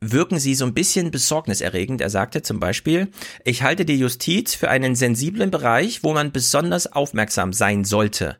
wirken 0.00 0.38
sie 0.38 0.54
so 0.54 0.64
ein 0.66 0.74
bisschen 0.74 1.10
besorgniserregend. 1.10 2.00
Er 2.00 2.10
sagte 2.10 2.42
zum 2.42 2.60
Beispiel, 2.60 3.08
ich 3.44 3.62
halte 3.62 3.84
die 3.84 3.98
Justiz 3.98 4.54
für 4.54 4.70
einen 4.70 4.94
sensiblen 4.94 5.50
Bereich, 5.50 6.02
wo 6.02 6.12
man 6.12 6.32
besonders 6.32 6.92
aufmerksam 6.92 7.52
sein 7.52 7.84
sollte. 7.84 8.36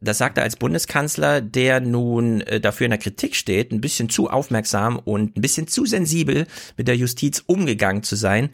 Das 0.00 0.18
sagt 0.18 0.38
er 0.38 0.44
als 0.44 0.56
Bundeskanzler, 0.56 1.40
der 1.40 1.80
nun 1.80 2.42
äh, 2.42 2.60
dafür 2.60 2.84
in 2.86 2.90
der 2.90 2.98
Kritik 2.98 3.34
steht, 3.34 3.72
ein 3.72 3.80
bisschen 3.80 4.10
zu 4.10 4.28
aufmerksam 4.28 4.98
und 4.98 5.36
ein 5.36 5.40
bisschen 5.40 5.66
zu 5.66 5.86
sensibel 5.86 6.46
mit 6.76 6.88
der 6.88 6.96
Justiz 6.96 7.42
umgegangen 7.46 8.02
zu 8.02 8.16
sein. 8.16 8.50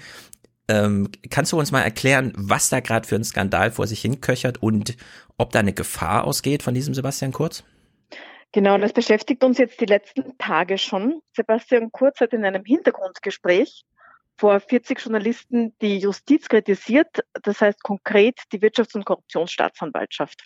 Ähm, 0.71 1.11
kannst 1.31 1.51
du 1.51 1.59
uns 1.59 1.73
mal 1.73 1.83
erklären, 1.83 2.33
was 2.37 2.69
da 2.69 2.79
gerade 2.79 3.07
für 3.07 3.17
ein 3.17 3.25
Skandal 3.25 3.73
vor 3.73 3.89
sich 3.89 4.01
hinköchert 4.03 4.63
und 4.63 4.97
ob 5.37 5.51
da 5.51 5.59
eine 5.59 5.73
Gefahr 5.73 6.23
ausgeht 6.25 6.63
von 6.63 6.75
diesem 6.75 6.95
Sebastian 6.95 7.33
Kurz? 7.33 7.65
Genau, 8.53 8.79
das 8.79 8.93
beschäftigt 8.93 9.43
uns 9.43 9.59
jetzt 9.59 9.81
die 9.81 9.87
letzten 9.87 10.39
Tage 10.39 10.79
schon. 10.79 11.23
Sebastian 11.35 11.91
Kurz 11.91 12.21
hat 12.21 12.33
in 12.33 12.45
einem 12.45 12.65
Hintergrundgespräch 12.65 13.85
vor 14.39 14.61
40 14.61 15.01
Journalisten 15.01 15.75
die 15.81 15.99
Justiz 15.99 16.49
kritisiert, 16.49 17.25
das 17.43 17.61
heißt 17.61 17.83
konkret 17.83 18.39
die 18.53 18.61
Wirtschafts- 18.61 18.95
und 18.95 19.05
Korruptionsstaatsanwaltschaft. 19.05 20.45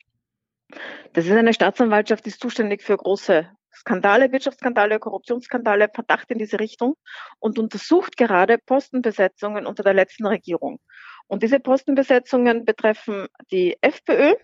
Das 1.13 1.27
ist 1.27 1.33
eine 1.33 1.53
Staatsanwaltschaft, 1.53 2.25
die 2.25 2.31
ist 2.31 2.41
zuständig 2.41 2.83
für 2.83 2.97
große 2.97 3.47
Skandale, 3.75 4.33
Wirtschaftsskandale, 4.33 4.99
Korruptionsskandale, 4.99 5.89
Verdacht 5.93 6.31
in 6.31 6.39
diese 6.39 6.61
Richtung 6.61 6.97
und 7.39 7.59
untersucht 7.59 8.17
gerade 8.17 8.59
Postenbesetzungen 8.59 9.67
unter 9.67 9.83
der 9.83 9.95
letzten 9.95 10.27
Regierung. 10.27 10.81
Und 11.27 11.43
diese 11.43 11.61
Postenbesetzungen 11.61 12.65
betreffen 12.65 13.27
die 13.51 13.77
FPÖ 13.81 14.35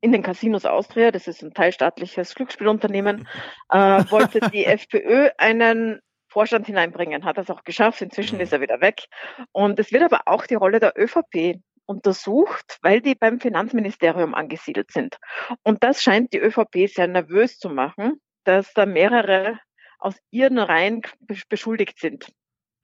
in 0.00 0.12
den 0.12 0.22
Casinos 0.22 0.66
Austria, 0.66 1.12
das 1.12 1.28
ist 1.28 1.42
ein 1.42 1.54
teilstaatliches 1.54 2.34
Glücksspielunternehmen, 2.34 3.28
äh, 3.70 3.76
wollte 4.10 4.40
die 4.50 4.66
FPÖ 4.66 5.30
einen 5.38 6.00
Vorstand 6.28 6.66
hineinbringen, 6.66 7.24
hat 7.24 7.38
das 7.38 7.50
auch 7.50 7.62
geschafft, 7.62 8.00
inzwischen 8.00 8.40
ist 8.40 8.52
er 8.52 8.60
wieder 8.60 8.80
weg. 8.80 9.04
Und 9.52 9.78
es 9.78 9.92
wird 9.92 10.02
aber 10.02 10.22
auch 10.26 10.46
die 10.46 10.54
Rolle 10.54 10.80
der 10.80 10.94
ÖVP 10.96 11.60
untersucht, 11.84 12.78
weil 12.82 13.00
die 13.00 13.14
beim 13.14 13.38
Finanzministerium 13.38 14.34
angesiedelt 14.34 14.90
sind. 14.90 15.18
Und 15.62 15.84
das 15.84 16.02
scheint 16.02 16.32
die 16.32 16.38
ÖVP 16.38 16.88
sehr 16.88 17.06
nervös 17.06 17.58
zu 17.58 17.68
machen, 17.68 18.20
dass 18.44 18.72
da 18.74 18.86
mehrere 18.86 19.58
aus 19.98 20.16
ihren 20.30 20.58
Reihen 20.58 21.02
beschuldigt 21.48 21.98
sind 21.98 22.32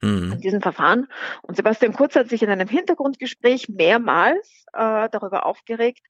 mhm. 0.01 0.33
in 0.33 0.41
diesem 0.41 0.61
Verfahren. 0.61 1.07
Und 1.41 1.55
Sebastian 1.55 1.93
Kurz 1.93 2.15
hat 2.15 2.29
sich 2.29 2.41
in 2.41 2.49
einem 2.49 2.67
Hintergrundgespräch 2.67 3.69
mehrmals 3.69 4.65
äh, 4.73 5.09
darüber 5.09 5.45
aufgeregt, 5.45 6.05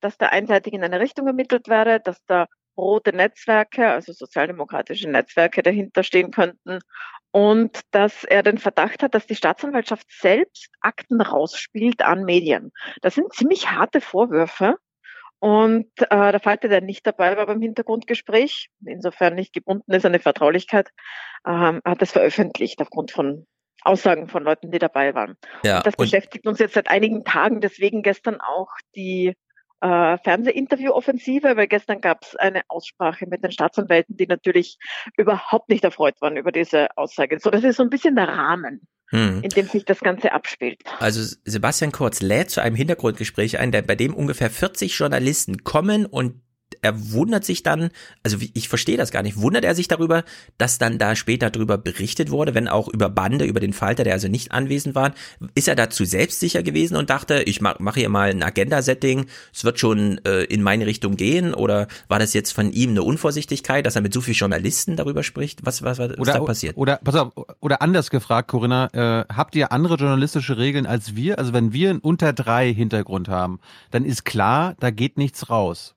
dass 0.00 0.18
da 0.18 0.26
einseitig 0.26 0.72
in 0.72 0.84
eine 0.84 1.00
Richtung 1.00 1.26
ermittelt 1.26 1.68
werde, 1.68 2.00
dass 2.00 2.24
da 2.26 2.46
rote 2.76 3.14
Netzwerke, 3.14 3.88
also 3.88 4.12
sozialdemokratische 4.12 5.08
Netzwerke 5.08 5.62
dahinter 5.62 6.02
stehen 6.02 6.30
könnten 6.30 6.78
und 7.30 7.80
dass 7.90 8.24
er 8.24 8.42
den 8.42 8.58
Verdacht 8.58 9.02
hat, 9.02 9.14
dass 9.14 9.26
die 9.26 9.34
Staatsanwaltschaft 9.34 10.06
selbst 10.10 10.70
Akten 10.80 11.20
rausspielt 11.20 12.02
an 12.02 12.24
Medien. 12.24 12.72
Das 13.02 13.14
sind 13.14 13.32
ziemlich 13.34 13.70
harte 13.70 14.00
Vorwürfe 14.00 14.76
und 15.42 15.90
äh, 15.98 16.30
der 16.30 16.38
Falter, 16.38 16.68
der 16.68 16.82
nicht 16.82 17.04
dabei 17.04 17.36
war 17.36 17.46
beim 17.46 17.60
Hintergrundgespräch, 17.60 18.70
insofern 18.86 19.34
nicht 19.34 19.52
gebunden 19.52 19.90
ist 19.90 20.06
an 20.06 20.12
die 20.12 20.20
Vertraulichkeit, 20.20 20.90
ähm, 21.44 21.80
hat 21.84 22.00
das 22.00 22.12
veröffentlicht 22.12 22.80
aufgrund 22.80 23.10
von 23.10 23.44
Aussagen 23.82 24.28
von 24.28 24.44
Leuten, 24.44 24.70
die 24.70 24.78
dabei 24.78 25.16
waren. 25.16 25.34
Ja, 25.64 25.78
und 25.78 25.86
das 25.86 25.96
und 25.96 26.04
beschäftigt 26.04 26.46
uns 26.46 26.60
jetzt 26.60 26.74
seit 26.74 26.88
einigen 26.88 27.24
Tagen, 27.24 27.60
deswegen 27.60 28.02
gestern 28.02 28.40
auch 28.40 28.70
die 28.94 29.34
äh, 29.82 30.18
Fernsehinterview-Offensive, 30.18 31.56
weil 31.56 31.66
gestern 31.66 32.00
gab 32.00 32.22
es 32.22 32.36
eine 32.36 32.62
Aussprache 32.68 33.26
mit 33.26 33.42
den 33.42 33.50
Staatsanwälten, 33.50 34.16
die 34.16 34.26
natürlich 34.26 34.78
überhaupt 35.16 35.68
nicht 35.68 35.84
erfreut 35.84 36.14
waren 36.20 36.36
über 36.36 36.52
diese 36.52 36.96
Aussage. 36.96 37.38
So, 37.40 37.50
das 37.50 37.64
ist 37.64 37.76
so 37.76 37.82
ein 37.82 37.90
bisschen 37.90 38.16
der 38.16 38.28
Rahmen. 38.28 38.80
Hm. 39.10 39.42
in 39.42 39.50
dem 39.50 39.66
sich 39.66 39.84
das 39.84 40.00
Ganze 40.00 40.32
abspielt. 40.32 40.80
Also 40.98 41.36
Sebastian 41.44 41.92
Kurz 41.92 42.22
lädt 42.22 42.48
zu 42.48 42.62
einem 42.62 42.76
Hintergrundgespräch 42.76 43.58
ein, 43.58 43.70
bei 43.70 43.94
dem 43.94 44.14
ungefähr 44.14 44.48
40 44.48 44.98
Journalisten 44.98 45.64
kommen 45.64 46.06
und 46.06 46.40
er 46.82 47.12
wundert 47.12 47.44
sich 47.44 47.62
dann, 47.62 47.90
also 48.22 48.38
ich 48.54 48.68
verstehe 48.68 48.96
das 48.96 49.10
gar 49.10 49.22
nicht, 49.22 49.36
wundert 49.36 49.64
er 49.64 49.74
sich 49.74 49.88
darüber, 49.88 50.24
dass 50.58 50.78
dann 50.78 50.98
da 50.98 51.16
später 51.16 51.50
darüber 51.50 51.78
berichtet 51.78 52.30
wurde, 52.30 52.54
wenn 52.54 52.68
auch 52.68 52.88
über 52.88 53.08
Bande, 53.08 53.44
über 53.44 53.60
den 53.60 53.72
Falter, 53.72 54.04
der 54.04 54.14
also 54.14 54.28
nicht 54.28 54.52
anwesend 54.52 54.94
war. 54.94 55.12
Ist 55.54 55.68
er 55.68 55.76
dazu 55.76 56.04
selbstsicher 56.04 56.62
gewesen 56.62 56.96
und 56.96 57.10
dachte, 57.10 57.42
ich 57.42 57.60
mache 57.60 57.76
mach 57.80 57.94
hier 57.94 58.08
mal 58.08 58.30
ein 58.30 58.42
Agenda-Setting, 58.42 59.26
es 59.52 59.64
wird 59.64 59.78
schon 59.78 60.18
äh, 60.24 60.44
in 60.44 60.62
meine 60.62 60.86
Richtung 60.86 61.16
gehen? 61.16 61.54
Oder 61.54 61.88
war 62.08 62.18
das 62.18 62.32
jetzt 62.34 62.52
von 62.52 62.72
ihm 62.72 62.90
eine 62.90 63.02
Unvorsichtigkeit, 63.02 63.84
dass 63.86 63.96
er 63.96 64.02
mit 64.02 64.14
so 64.14 64.20
vielen 64.20 64.36
Journalisten 64.36 64.96
darüber 64.96 65.22
spricht? 65.22 65.64
Was, 65.64 65.82
was, 65.82 65.98
was 65.98 66.12
ist 66.12 66.26
da 66.26 66.40
passiert? 66.40 66.76
Oder, 66.76 66.98
pass 67.02 67.16
auf, 67.16 67.32
oder 67.60 67.82
anders 67.82 68.10
gefragt, 68.10 68.48
Corinna, 68.48 68.88
äh, 68.92 69.24
habt 69.34 69.54
ihr 69.56 69.72
andere 69.72 69.96
journalistische 69.96 70.56
Regeln 70.56 70.86
als 70.86 71.16
wir? 71.16 71.38
Also 71.38 71.52
wenn 71.52 71.72
wir 71.72 71.90
einen 71.90 71.98
unter 71.98 72.32
drei 72.32 72.72
Hintergrund 72.72 73.28
haben, 73.28 73.60
dann 73.90 74.04
ist 74.04 74.24
klar, 74.24 74.74
da 74.80 74.90
geht 74.90 75.18
nichts 75.18 75.50
raus. 75.50 75.94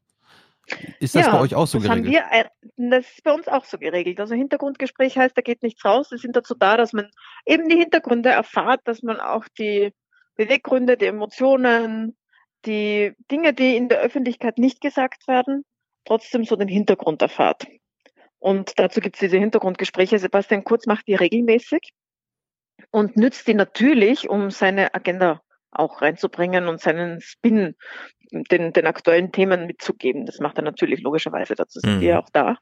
Ist 1.00 1.16
das 1.16 1.26
ja, 1.26 1.32
bei 1.32 1.40
euch 1.40 1.56
auch 1.56 1.68
so 1.68 1.80
das 1.80 1.88
geregelt? 1.88 2.12
Wir, 2.12 2.32
ein- 2.32 2.92
das 2.92 3.06
ist 3.10 3.24
bei 3.24 3.32
uns 3.32 3.48
auch 3.48 3.66
so 3.66 3.78
geregelt. 3.78 4.20
Also 4.20 4.36
Hintergrundgespräch 4.36 5.18
heißt, 5.18 5.38
da 5.38 5.42
geht 5.42 5.64
nichts 5.64 5.86
raus. 5.86 6.10
Sie 6.10 6.18
sind 6.18 6.36
dazu 6.36 6.56
da, 6.56 6.78
dass 6.78 6.94
man 6.94 7.10
eben 7.46 7.70
die 7.70 7.78
Hintergründe 7.78 8.30
erfahrt, 8.30 8.82
dass 8.86 9.04
man 9.04 9.20
auch 9.20 9.46
die 9.58 9.94
Beweggründe, 10.36 10.98
die 10.98 11.06
Emotionen, 11.06 12.18
die 12.66 13.14
Dinge, 13.32 13.54
die 13.54 13.76
in 13.76 13.90
der 13.90 14.00
Öffentlichkeit 14.00 14.58
nicht 14.58 14.82
gesagt 14.82 15.28
werden, 15.28 15.64
trotzdem 16.04 16.44
so 16.46 16.56
den 16.56 16.68
Hintergrund 16.68 17.22
erfahrt. 17.22 17.68
Und 18.40 18.78
dazu 18.80 19.00
gibt 19.02 19.16
es 19.16 19.20
diese 19.22 19.38
Hintergrundgespräche. 19.38 20.20
Sebastian 20.20 20.64
Kurz 20.64 20.88
macht 20.88 21.08
die 21.08 21.16
regelmäßig 21.16 21.92
und 22.92 23.18
nützt 23.18 23.48
die 23.48 23.54
natürlich, 23.54 24.30
um 24.30 24.52
seine 24.52 24.94
Agenda 24.94 25.42
auch 25.76 26.02
reinzubringen 26.02 26.68
und 26.68 26.82
seinen 26.82 27.22
Spin 27.22 27.76
den, 28.32 28.74
den 28.74 28.88
aktuellen 28.88 29.32
Themen 29.32 29.66
mitzugeben. 29.68 30.26
Das 30.26 30.40
macht 30.40 30.58
er 30.58 30.64
natürlich 30.64 31.02
logischerweise, 31.02 31.56
dazu 31.56 31.80
sind 31.80 31.98
Mhm. 31.98 32.02
wir 32.02 32.20
auch 32.20 32.30
da. 32.34 32.58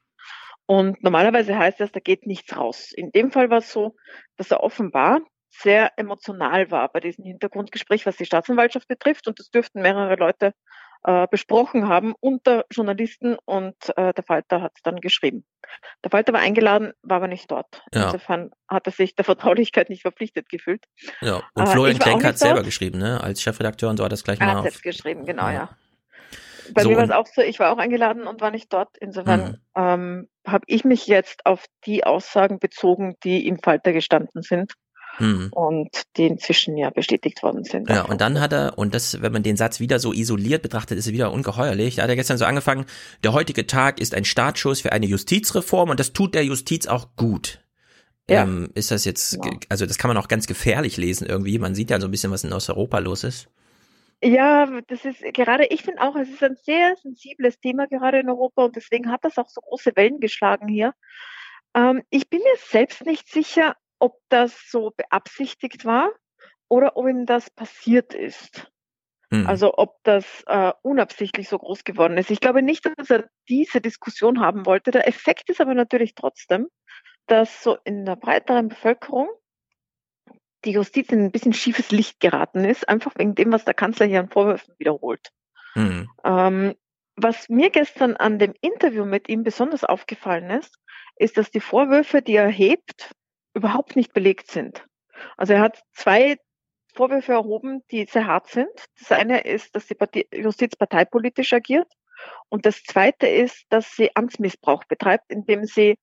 Und 0.66 1.04
normalerweise 1.04 1.58
heißt 1.58 1.80
das, 1.80 1.92
da 1.92 2.00
geht 2.00 2.26
nichts 2.26 2.56
raus. 2.56 2.92
In 2.96 3.12
dem 3.12 3.32
Fall 3.32 3.50
war 3.50 3.58
es 3.58 3.72
so, 3.72 3.96
dass 4.38 4.52
er 4.52 4.64
offenbar 4.64 5.22
sehr 5.50 5.92
emotional 5.98 6.72
war 6.72 6.90
bei 6.92 7.00
diesem 7.00 7.26
Hintergrundgespräch, 7.26 8.06
was 8.06 8.18
die 8.18 8.26
Staatsanwaltschaft 8.26 8.88
betrifft. 8.88 9.28
Und 9.28 9.40
das 9.40 9.50
dürften 9.50 9.82
mehrere 9.82 10.16
Leute 10.16 10.54
äh, 11.04 11.28
besprochen 11.30 11.88
haben 11.88 12.14
unter 12.20 12.66
Journalisten 12.72 13.36
und 13.46 13.76
äh, 13.98 14.14
der 14.14 14.24
Falter 14.24 14.62
hat 14.62 14.74
es 14.76 14.82
dann 14.84 14.98
geschrieben. 15.02 15.44
Der 16.04 16.12
Falter 16.12 16.34
war 16.34 16.42
eingeladen, 16.42 16.94
war 17.02 17.18
aber 17.18 17.28
nicht 17.28 17.50
dort. 17.52 17.84
Ja. 17.94 18.06
Insofern 18.06 18.52
hat 18.68 18.86
er 18.88 18.92
sich 18.92 19.16
der 19.16 19.26
Vertraulichkeit 19.26 19.90
nicht 19.90 20.02
verpflichtet 20.04 20.50
gefühlt. 20.50 20.86
Ja, 21.22 21.42
und 21.56 21.64
Äh, 21.64 21.68
Florian 21.68 21.98
auch 21.98 22.04
Klenk 22.04 22.24
hat 22.24 22.38
selber 22.38 22.64
geschrieben, 22.64 23.00
ne? 23.00 23.22
Als 23.22 23.42
Chefredakteur 23.42 23.90
und 23.90 23.98
so 23.98 24.04
hat 24.06 24.12
das 24.12 24.24
gleich 24.24 24.40
Er 24.40 24.48
mal 24.48 24.56
hat 24.58 24.64
selbst 24.64 24.84
geschrieben, 24.84 25.26
genau, 25.26 25.48
Ja. 25.48 25.54
ja. 25.54 25.70
Bei 26.74 26.84
So, 26.84 26.90
mir 26.90 26.98
war 26.98 27.04
es 27.04 27.12
auch 27.12 27.28
so, 27.28 27.42
ich 27.42 27.60
war 27.60 27.74
auch 27.74 27.78
eingeladen 27.78 28.26
und 28.26 28.40
war 28.40 28.52
nicht 28.52 28.72
dort. 28.72 28.98
Insofern 28.98 29.42
Mhm. 29.42 29.58
ähm, 29.76 30.30
habe 30.48 30.64
ich 30.68 30.86
mich 30.86 31.08
jetzt 31.08 31.46
auf 31.46 31.66
die 31.86 32.06
Aussagen 32.06 32.60
bezogen, 32.60 33.16
die 33.24 33.46
im 33.48 33.60
Falter 33.60 33.92
gestanden 33.92 34.42
sind 34.42 34.74
Hm. 35.18 35.50
und 35.52 35.90
die 36.18 36.26
inzwischen 36.26 36.76
ja 36.76 36.90
bestätigt 36.90 37.44
worden 37.44 37.64
sind. 37.64 37.88
Ja, 37.90 38.04
und 38.04 38.20
dann 38.20 38.40
hat 38.40 38.52
er, 38.52 38.78
und 38.78 38.96
das, 38.96 39.22
wenn 39.22 39.32
man 39.32 39.44
den 39.44 39.58
Satz 39.58 39.80
wieder 39.80 40.00
so 40.00 40.12
isoliert 40.12 40.64
betrachtet, 40.64 40.98
ist 40.98 41.06
er 41.06 41.14
wieder 41.14 41.32
ungeheuerlich. 41.32 41.96
Da 41.98 42.04
hat 42.04 42.10
er 42.10 42.16
gestern 42.16 42.40
so 42.40 42.46
angefangen, 42.46 42.86
der 43.24 43.34
heutige 43.34 43.68
Tag 43.68 44.00
ist 44.00 44.16
ein 44.16 44.26
Startschuss 44.26 44.82
für 44.82 44.92
eine 44.92 45.06
Justizreform 45.06 45.92
und 45.92 46.00
das 46.00 46.14
tut 46.14 46.34
der 46.34 46.44
Justiz 46.44 46.88
auch 46.88 47.16
gut. 47.16 47.60
Ja. 48.30 48.44
Ähm, 48.44 48.70
ist 48.74 48.90
das 48.90 49.06
jetzt, 49.06 49.42
ge- 49.42 49.60
also 49.70 49.86
das 49.86 49.98
kann 49.98 50.08
man 50.08 50.18
auch 50.18 50.30
ganz 50.30 50.48
gefährlich 50.48 50.98
lesen 50.98 51.28
irgendwie. 51.28 51.60
Man 51.60 51.76
sieht 51.76 51.90
ja 51.90 52.00
so 52.00 52.08
ein 52.08 52.12
bisschen, 52.12 52.32
was 52.32 52.44
in 52.44 52.54
Osteuropa 52.54 53.00
los 53.00 53.24
ist. 53.24 53.50
Ja, 54.24 54.82
das 54.88 55.04
ist 55.04 55.22
gerade, 55.34 55.66
ich 55.66 55.84
finde 55.84 56.02
auch, 56.02 56.16
es 56.16 56.30
ist 56.30 56.42
ein 56.42 56.56
sehr 56.64 56.96
sensibles 57.04 57.60
Thema 57.60 57.88
gerade 57.88 58.20
in 58.20 58.30
Europa 58.30 58.64
und 58.64 58.76
deswegen 58.78 59.12
hat 59.12 59.26
das 59.26 59.38
auch 59.38 59.50
so 59.50 59.60
große 59.60 59.92
Wellen 59.96 60.22
geschlagen 60.22 60.70
hier. 60.70 60.94
Ähm, 61.76 62.02
ich 62.10 62.30
bin 62.30 62.40
mir 62.40 62.56
selbst 62.58 63.06
nicht 63.06 63.28
sicher, 63.28 63.76
ob 64.04 64.20
das 64.28 64.70
so 64.70 64.92
beabsichtigt 64.98 65.86
war 65.86 66.12
oder 66.68 66.98
ob 66.98 67.08
ihm 67.08 67.26
das 67.26 67.50
passiert 67.50 68.14
ist. 68.14 68.70
Hm. 69.32 69.48
Also 69.48 69.78
ob 69.78 69.96
das 70.04 70.44
äh, 70.46 70.74
unabsichtlich 70.82 71.48
so 71.48 71.58
groß 71.58 71.86
geworden 71.86 72.18
ist. 72.18 72.30
Ich 72.30 72.42
glaube 72.42 72.62
nicht, 72.62 72.86
dass 72.98 73.10
er 73.10 73.30
diese 73.48 73.80
Diskussion 73.80 74.42
haben 74.42 74.66
wollte. 74.66 74.92
Der 74.92 75.08
Effekt 75.08 75.50
ist 75.50 75.62
aber 75.62 75.74
natürlich 75.74 76.16
trotzdem, 76.16 76.68
dass 77.28 77.64
so 77.64 77.78
in 77.86 78.04
der 78.04 78.18
breiteren 78.18 78.68
Bevölkerung 78.68 79.30
die 80.66 80.72
Justiz 80.72 81.10
in 81.10 81.24
ein 81.24 81.32
bisschen 81.32 81.54
schiefes 81.54 81.92
Licht 81.92 82.20
geraten 82.20 82.66
ist, 82.66 82.90
einfach 82.90 83.14
wegen 83.16 83.36
dem, 83.36 83.54
was 83.54 83.64
der 83.64 83.74
Kanzler 83.74 84.06
hier 84.06 84.20
an 84.20 84.30
Vorwürfen 84.30 84.76
wiederholt. 84.80 85.30
Hm. 85.76 86.10
Ähm, 86.26 86.76
was 87.16 87.48
mir 87.48 87.70
gestern 87.70 88.18
an 88.18 88.38
dem 88.38 88.54
Interview 88.60 89.06
mit 89.06 89.30
ihm 89.30 89.44
besonders 89.44 89.86
aufgefallen 89.86 90.50
ist, 90.50 90.78
ist, 91.16 91.38
dass 91.38 91.52
die 91.52 91.62
Vorwürfe, 91.62 92.22
die 92.22 92.36
er 92.36 92.50
hebt, 92.50 93.14
überhaupt 93.54 93.96
nicht 93.96 94.14
belegt 94.14 94.50
sind. 94.52 94.86
Also 95.38 95.54
er 95.54 95.62
hat 95.62 95.84
zwei 95.94 96.38
Vorwürfe 96.94 97.34
erhoben, 97.34 97.84
die 97.92 98.06
sehr 98.06 98.28
hart 98.28 98.48
sind. 98.48 98.70
Das 99.00 99.12
eine 99.12 99.42
ist, 99.42 99.76
dass 99.76 99.88
die 99.88 99.96
Parti 99.96 100.28
Justiz 100.34 100.76
parteipolitisch 100.76 101.54
agiert. 101.54 101.92
Und 102.50 102.66
das 102.66 102.84
zweite 102.84 103.28
ist, 103.28 103.66
dass 103.70 103.96
sie 103.96 104.16
Amtsmissbrauch 104.16 104.84
betreibt, 104.86 105.32
indem 105.32 105.66
sie 105.66 105.98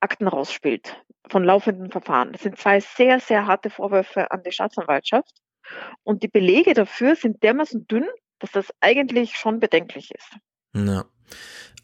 Akten 0.00 0.26
rausspielt 0.26 1.00
von 1.28 1.44
laufenden 1.44 1.90
Verfahren. 1.90 2.32
Das 2.32 2.42
sind 2.42 2.58
zwei 2.58 2.80
sehr, 2.80 3.20
sehr 3.20 3.46
harte 3.46 3.70
Vorwürfe 3.70 4.30
an 4.30 4.42
die 4.42 4.52
Staatsanwaltschaft. 4.52 5.40
Und 6.02 6.22
die 6.22 6.28
Belege 6.28 6.74
dafür 6.74 7.14
sind 7.14 7.42
dermaßen 7.42 7.86
dünn, 7.86 8.08
dass 8.40 8.50
das 8.50 8.72
eigentlich 8.80 9.36
schon 9.36 9.60
bedenklich 9.60 10.10
ist. 10.12 10.36
Ja. 10.74 11.04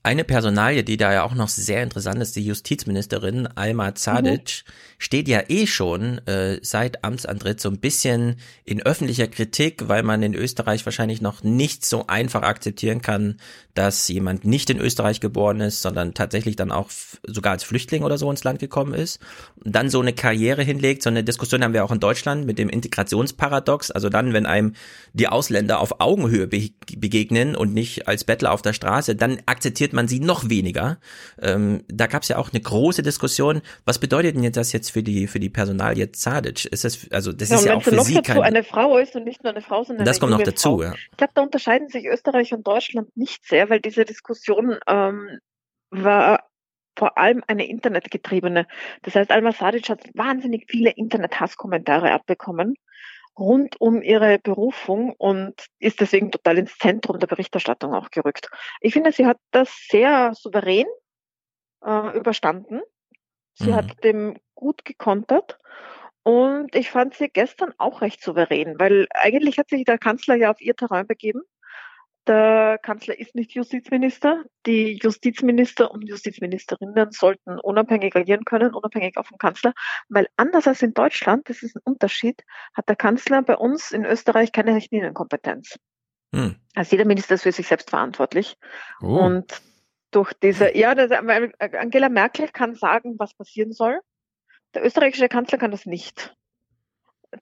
Eine 0.04 0.24
Personalie, 0.24 0.84
die 0.84 0.96
da 0.96 1.12
ja 1.12 1.24
auch 1.24 1.34
noch 1.34 1.48
sehr 1.48 1.82
interessant 1.82 2.22
ist, 2.22 2.36
die 2.36 2.44
Justizministerin 2.44 3.48
Alma 3.48 3.94
Zadic, 3.96 4.64
steht 4.96 5.28
ja 5.28 5.42
eh 5.48 5.66
schon 5.66 6.18
äh, 6.26 6.60
seit 6.62 7.04
Amtsantritt 7.04 7.60
so 7.60 7.68
ein 7.68 7.78
bisschen 7.78 8.36
in 8.64 8.80
öffentlicher 8.80 9.26
Kritik, 9.26 9.88
weil 9.88 10.04
man 10.04 10.22
in 10.22 10.34
Österreich 10.34 10.86
wahrscheinlich 10.86 11.20
noch 11.20 11.42
nicht 11.42 11.84
so 11.84 12.06
einfach 12.06 12.42
akzeptieren 12.42 13.02
kann, 13.02 13.38
dass 13.74 14.08
jemand 14.08 14.44
nicht 14.44 14.70
in 14.70 14.80
Österreich 14.80 15.20
geboren 15.20 15.60
ist, 15.60 15.82
sondern 15.82 16.14
tatsächlich 16.14 16.56
dann 16.56 16.72
auch 16.72 16.90
sogar 17.24 17.52
als 17.52 17.64
Flüchtling 17.64 18.02
oder 18.02 18.18
so 18.18 18.30
ins 18.30 18.44
Land 18.44 18.60
gekommen 18.60 18.94
ist, 18.94 19.20
und 19.64 19.74
dann 19.74 19.90
so 19.90 20.00
eine 20.00 20.12
Karriere 20.12 20.62
hinlegt. 20.62 21.02
So 21.02 21.10
eine 21.10 21.22
Diskussion 21.22 21.62
haben 21.62 21.74
wir 21.74 21.84
auch 21.84 21.92
in 21.92 22.00
Deutschland 22.00 22.46
mit 22.46 22.58
dem 22.58 22.68
Integrationsparadox. 22.68 23.90
Also 23.90 24.08
dann, 24.08 24.32
wenn 24.32 24.46
einem 24.46 24.74
die 25.12 25.28
Ausländer 25.28 25.80
auf 25.80 26.00
Augenhöhe 26.00 26.46
be 26.46 26.70
begegnen 26.96 27.54
und 27.54 27.74
nicht 27.74 28.08
als 28.08 28.24
Bettler 28.24 28.52
auf 28.52 28.62
der 28.62 28.72
Straße, 28.72 29.14
dann 29.14 29.37
akzeptiert 29.46 29.92
man 29.92 30.08
sie 30.08 30.20
noch 30.20 30.48
weniger. 30.48 30.98
Ähm, 31.40 31.84
da 31.88 32.06
gab 32.06 32.22
es 32.22 32.28
ja 32.28 32.36
auch 32.38 32.52
eine 32.52 32.60
große 32.60 33.02
Diskussion. 33.02 33.62
Was 33.84 33.98
bedeutet 33.98 34.36
denn 34.36 34.42
jetzt 34.42 34.56
das 34.56 34.72
jetzt 34.72 34.90
für 34.90 35.02
die 35.02 35.26
für 35.26 35.40
die 35.40 35.50
Personalie 35.50 36.12
Zadic? 36.12 36.64
Ist 36.66 36.84
das 36.84 37.10
also 37.10 37.32
das 37.32 37.50
Ja, 37.50 37.56
ist 37.56 37.64
ja 37.64 37.74
auch 37.74 37.82
für 37.82 37.94
noch 37.94 38.04
sie 38.04 38.14
dazu 38.14 38.32
kein 38.32 38.42
eine 38.42 38.64
Frau 38.64 38.98
ist 38.98 39.14
und 39.16 39.24
nicht 39.24 39.42
nur 39.44 39.52
eine 39.52 39.62
Frau, 39.62 39.84
sondern 39.84 40.04
das 40.04 40.20
eine 40.20 40.20
kommt 40.20 40.38
noch 40.40 40.46
dazu, 40.46 40.78
Frau. 40.78 40.82
ja. 40.82 40.94
Ich 41.10 41.16
glaube, 41.16 41.32
da 41.34 41.42
unterscheiden 41.42 41.88
sich 41.88 42.06
Österreich 42.06 42.52
und 42.52 42.66
Deutschland 42.66 43.16
nicht 43.16 43.46
sehr, 43.46 43.70
weil 43.70 43.80
diese 43.80 44.04
Diskussion 44.04 44.78
ähm, 44.86 45.38
war 45.90 46.44
vor 46.96 47.16
allem 47.16 47.42
eine 47.46 47.68
internetgetriebene. 47.68 48.66
Das 49.02 49.14
heißt, 49.14 49.30
Alma 49.30 49.52
Sadic 49.52 49.88
hat 49.88 50.02
wahnsinnig 50.14 50.66
viele 50.68 50.90
Internet-Hasskommentare 50.90 52.10
abbekommen 52.10 52.74
rund 53.38 53.80
um 53.80 54.02
ihre 54.02 54.38
Berufung 54.38 55.12
und 55.12 55.66
ist 55.78 56.00
deswegen 56.00 56.30
total 56.30 56.58
ins 56.58 56.76
Zentrum 56.78 57.18
der 57.18 57.26
Berichterstattung 57.28 57.94
auch 57.94 58.10
gerückt. 58.10 58.48
Ich 58.80 58.92
finde, 58.94 59.12
sie 59.12 59.26
hat 59.26 59.38
das 59.52 59.70
sehr 59.88 60.34
souverän 60.34 60.86
äh, 61.84 62.16
überstanden. 62.16 62.80
Sie 63.54 63.70
Mhm. 63.70 63.76
hat 63.76 64.04
dem 64.04 64.38
gut 64.54 64.84
gekontert. 64.84 65.58
Und 66.22 66.74
ich 66.74 66.90
fand 66.90 67.14
sie 67.14 67.28
gestern 67.28 67.72
auch 67.78 68.02
recht 68.02 68.22
souverän, 68.22 68.78
weil 68.78 69.06
eigentlich 69.14 69.58
hat 69.58 69.70
sich 69.70 69.84
der 69.84 69.98
Kanzler 69.98 70.34
ja 70.34 70.50
auf 70.50 70.60
ihr 70.60 70.76
Terrain 70.76 71.06
begeben. 71.06 71.42
Der 72.28 72.78
Kanzler 72.82 73.18
ist 73.18 73.34
nicht 73.34 73.52
Justizminister. 73.52 74.44
Die 74.66 74.98
Justizminister 75.02 75.90
und 75.90 76.06
Justizministerinnen 76.06 77.10
sollten 77.10 77.58
unabhängig 77.58 78.14
agieren 78.14 78.44
können, 78.44 78.74
unabhängig 78.74 79.16
auch 79.16 79.26
vom 79.26 79.38
Kanzler, 79.38 79.72
weil 80.10 80.28
anders 80.36 80.68
als 80.68 80.82
in 80.82 80.92
Deutschland, 80.92 81.48
das 81.48 81.62
ist 81.62 81.76
ein 81.76 81.82
Unterschied, 81.84 82.44
hat 82.74 82.88
der 82.88 82.96
Kanzler 82.96 83.40
bei 83.42 83.56
uns 83.56 83.92
in 83.92 84.04
Österreich 84.04 84.52
keine 84.52 84.74
Richtlinienkompetenz. 84.74 85.78
Hm. 86.34 86.56
Also 86.74 86.96
jeder 86.96 87.06
Minister 87.06 87.34
ist 87.34 87.44
für 87.44 87.52
sich 87.52 87.66
selbst 87.66 87.88
verantwortlich. 87.88 88.56
Oh. 89.00 89.06
Und 89.06 89.62
durch 90.10 90.34
diese, 90.34 90.76
ja, 90.76 90.90
Angela 90.90 92.10
Merkel 92.10 92.48
kann 92.48 92.74
sagen, 92.74 93.14
was 93.18 93.34
passieren 93.34 93.72
soll. 93.72 94.00
Der 94.74 94.84
österreichische 94.84 95.28
Kanzler 95.28 95.56
kann 95.56 95.70
das 95.70 95.86
nicht. 95.86 96.36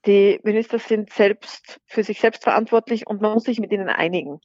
Die 0.04 0.40
Minister 0.42 0.78
sind 0.78 1.12
selbst 1.12 1.80
für 1.86 2.02
sich 2.02 2.20
selbst 2.20 2.44
verantwortlich 2.44 3.06
und 3.06 3.20
man 3.20 3.32
muss 3.32 3.44
sich 3.44 3.60
mit 3.60 3.72
ihnen 3.72 3.88
einigen. 3.88 4.40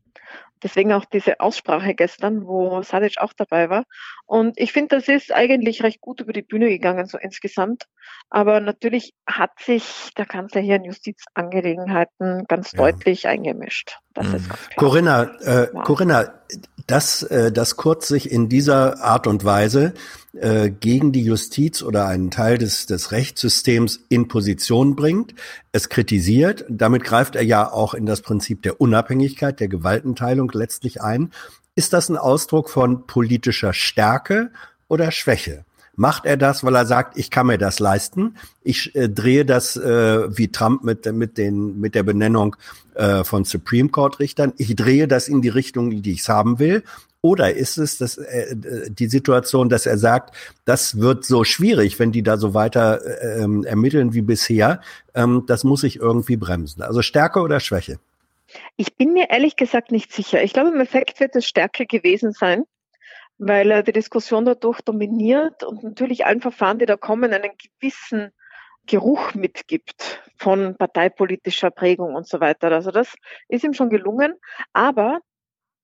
Deswegen 0.64 0.94
auch 0.94 1.06
diese 1.06 1.40
Aussprache 1.40 1.96
gestern, 1.96 2.46
wo 2.46 2.84
Sadic 2.84 3.18
auch 3.18 3.34
dabei 3.34 3.70
war. 3.70 3.86
Und 4.28 4.60
ich 4.60 4.72
finde, 4.72 4.96
das 4.96 5.08
ist 5.08 5.34
eigentlich 5.34 5.82
recht 5.82 6.02
gut 6.02 6.22
über 6.22 6.34
die 6.34 6.44
Bühne 6.44 6.70
gegangen, 6.70 7.08
so 7.08 7.18
insgesamt. 7.18 7.86
Aber 8.30 8.60
natürlich 8.60 9.14
hat 9.26 9.60
sich 9.60 10.12
der 10.18 10.28
Kanzler 10.28 10.62
hier 10.62 10.76
in 10.76 10.84
Justizangelegenheiten 10.84 12.46
ganz 12.48 12.74
Ja. 12.74 12.78
deutlich 12.78 13.28
eingemischt. 13.28 13.98
Das 14.14 14.28
ist 14.28 14.50
ganz 14.50 14.70
klar. 14.70 14.76
Corinna, 14.76 15.24
äh, 15.42 15.68
Corinna, 15.84 16.42
dass, 16.88 17.24
äh, 17.24 17.52
dass 17.52 17.76
Kurz 17.76 18.08
sich 18.08 18.32
in 18.32 18.50
dieser 18.50 19.02
Art 19.02 19.28
und 19.28 19.44
Weise 19.44 19.94
äh, 20.34 20.70
gegen 20.70 21.12
die 21.12 21.24
Justiz 21.24 21.84
oder 21.84 22.08
einen 22.08 22.32
Teil 22.32 22.58
des, 22.58 22.86
des 22.86 23.12
Rechtssystems 23.12 24.00
in 24.10 24.28
Position 24.28 24.96
bringt, 24.96 25.36
es 25.72 25.90
kritisiert, 25.90 26.66
damit 26.70 27.04
greift 27.04 27.36
er 27.36 27.44
ja 27.44 27.72
auch 27.72 27.94
in 27.94 28.06
das 28.06 28.22
Prinzip 28.22 28.62
der 28.62 28.80
Unabhängigkeit, 28.80 29.60
der 29.60 29.68
Gewaltenteilung 29.68 30.52
letztlich 30.54 31.02
ein. 31.02 31.32
Ist 31.76 31.94
das 31.94 32.10
ein 32.10 32.18
Ausdruck 32.18 32.70
von 32.70 33.08
politischer 33.08 33.74
Stärke 33.74 34.52
oder 34.88 35.12
Schwäche? 35.12 35.66
Macht 35.96 36.26
er 36.26 36.38
das, 36.38 36.64
weil 36.64 36.76
er 36.76 36.86
sagt, 36.86 37.18
ich 37.18 37.30
kann 37.30 37.48
mir 37.48 37.58
das 37.58 37.80
leisten? 37.80 38.38
Ich 38.64 38.96
äh, 38.96 39.10
drehe 39.10 39.46
das 39.46 39.76
äh, 39.76 40.36
wie 40.36 40.50
Trump 40.50 40.84
mit, 40.84 41.06
mit, 41.14 41.38
den, 41.38 41.80
mit 41.80 41.96
der 41.96 42.04
Benennung 42.04 42.56
äh, 42.96 43.24
von 43.24 43.46
Supreme 43.46 43.90
Court 43.90 44.20
Richtern. 44.20 44.54
Ich 44.58 44.76
drehe 44.76 45.08
das 45.08 45.28
in 45.28 45.42
die 45.42 45.50
Richtung, 45.50 46.02
die 46.02 46.12
ich 46.12 46.22
es 46.22 46.30
haben 46.30 46.60
will. 46.60 46.84
Oder 47.24 47.54
ist 47.54 47.78
es 47.78 48.00
das, 48.00 48.18
äh, 48.18 48.56
die 48.90 49.08
Situation, 49.08 49.70
dass 49.70 49.86
er 49.86 49.98
sagt, 49.98 50.36
das 50.66 51.00
wird 51.00 51.24
so 51.24 51.44
schwierig, 51.44 52.00
wenn 52.00 52.12
die 52.12 52.24
da 52.24 52.38
so 52.38 52.56
weiter 52.56 53.00
äh, 53.06 53.44
ähm, 53.44 53.64
ermitteln 53.64 54.14
wie 54.14 54.24
bisher, 54.24 54.82
ähm, 55.14 55.44
das 55.46 55.64
muss 55.64 55.84
ich 55.84 55.98
irgendwie 55.98 56.38
bremsen. 56.38 56.82
Also 56.82 57.04
Stärke 57.04 57.42
oder 57.42 57.60
Schwäche? 57.60 58.00
Ich 58.76 58.96
bin 58.96 59.14
mir 59.14 59.30
ehrlich 59.30 59.56
gesagt 59.56 59.92
nicht 59.92 60.12
sicher. 60.12 60.44
Ich 60.44 60.54
glaube, 60.54 60.72
im 60.72 60.80
Effekt 60.80 61.20
wird 61.20 61.36
es 61.36 61.46
Stärke 61.46 61.86
gewesen 61.86 62.34
sein, 62.34 62.64
weil 63.38 63.70
er 63.70 63.84
die 63.84 63.94
Diskussion 63.94 64.44
dadurch 64.44 64.82
dominiert 64.82 65.64
und 65.64 65.84
natürlich 65.84 66.26
allen 66.26 66.42
Verfahren, 66.42 66.80
die 66.80 66.88
da 66.88 66.98
kommen, 66.98 67.32
einen 67.32 67.52
gewissen 67.80 68.32
Geruch 68.88 69.34
mitgibt 69.34 70.22
von 70.38 70.76
parteipolitischer 70.76 71.72
Prägung 71.72 72.16
und 72.16 72.28
so 72.28 72.40
weiter. 72.40 72.72
Also 72.72 72.92
das 72.92 73.14
ist 73.48 73.64
ihm 73.64 73.74
schon 73.74 73.90
gelungen. 73.90 74.34
Aber 74.74 75.20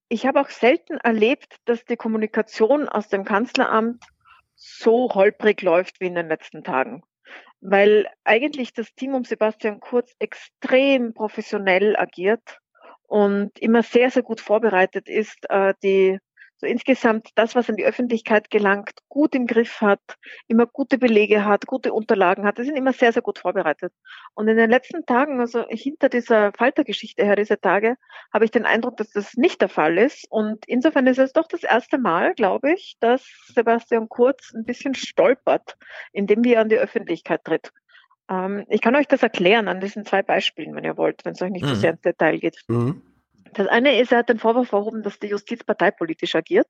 ich 0.10 0.26
habe 0.26 0.42
auch 0.42 0.50
selten 0.50 0.98
erlebt, 0.98 1.58
dass 1.66 1.86
die 1.86 1.98
Kommunikation 1.98 2.88
aus 2.88 3.08
dem 3.10 3.24
Kanzleramt 3.26 4.04
so 4.56 5.14
holprig 5.14 5.62
läuft 5.62 6.00
wie 6.00 6.08
in 6.08 6.16
den 6.16 6.30
letzten 6.30 6.64
Tagen. 6.64 7.04
Weil 7.60 8.08
eigentlich 8.24 8.74
das 8.74 8.94
Team 8.94 9.14
um 9.14 9.24
Sebastian 9.24 9.80
Kurz 9.80 10.14
extrem 10.20 11.14
professionell 11.14 11.96
agiert 11.96 12.60
und 13.08 13.58
immer 13.60 13.84
sehr, 13.84 14.10
sehr 14.12 14.24
gut 14.24 14.42
vorbereitet 14.42 15.10
ist, 15.10 15.50
äh, 15.50 15.74
die 15.84 16.20
so 16.58 16.66
insgesamt 16.66 17.30
das, 17.36 17.56
was 17.56 17.70
an 17.70 17.76
die 17.76 17.86
Öffentlichkeit 17.86 18.50
gelangt, 18.50 18.92
gut 19.10 19.36
im 19.36 19.46
Griff 19.46 19.80
hat, 19.82 20.02
immer 20.48 20.66
gute 20.66 20.98
Belege 20.98 21.46
hat, 21.46 21.68
gute 21.68 21.94
Unterlagen 21.94 22.46
hat. 22.46 22.58
Die 22.58 22.64
sind 22.64 22.76
immer 22.76 22.94
sehr, 22.94 23.14
sehr 23.14 23.22
gut 23.22 23.40
vorbereitet. 23.40 23.94
Und 24.34 24.48
in 24.48 24.58
den 24.58 24.70
letzten 24.70 25.06
Tagen, 25.06 25.40
also 25.40 25.66
hinter 25.70 26.10
dieser 26.10 26.52
Faltergeschichte 26.54 27.24
her, 27.24 27.36
diese 27.36 27.60
Tage, 27.60 27.96
habe 28.34 28.46
ich 28.46 28.52
den 28.52 28.66
Eindruck, 28.66 28.98
dass 28.98 29.12
das 29.12 29.36
nicht 29.36 29.62
der 29.62 29.70
Fall 29.70 29.98
ist. 29.98 30.26
Und 30.30 30.66
insofern 30.68 31.06
ist 31.08 31.20
es 31.20 31.32
doch 31.32 31.48
das 31.48 31.64
erste 31.64 32.00
Mal, 32.00 32.34
glaube 32.34 32.74
ich, 32.74 32.98
dass 33.00 33.24
Sebastian 33.54 34.10
Kurz 34.10 34.54
ein 34.56 34.66
bisschen 34.66 34.96
stolpert, 34.96 35.78
indem 36.12 36.44
er 36.44 36.62
an 36.62 36.70
die 36.70 36.78
Öffentlichkeit 36.78 37.44
tritt. 37.44 37.72
Ähm, 38.30 38.66
ich 38.70 38.82
kann 38.82 38.96
euch 38.96 39.08
das 39.08 39.24
erklären 39.24 39.68
an 39.68 39.80
diesen 39.80 40.06
zwei 40.06 40.24
Beispielen, 40.24 40.76
wenn 40.76 40.84
ihr 40.84 40.98
wollt, 40.98 41.24
wenn 41.24 41.34
es 41.34 41.42
euch 41.42 41.52
nicht 41.52 41.66
zu 41.68 41.76
Mhm. 41.76 41.80
sehr 41.80 41.92
ins 41.92 42.02
Detail 42.02 42.40
geht. 42.40 42.58
Das 43.54 43.68
eine 43.68 44.00
ist, 44.00 44.12
er 44.12 44.20
hat 44.20 44.30
den 44.30 44.40
Vorwurf 44.40 44.72
erhoben, 44.72 45.04
dass 45.04 45.20
die 45.20 45.28
Justiz 45.28 45.64
parteipolitisch 45.64 46.36
agiert 46.36 46.68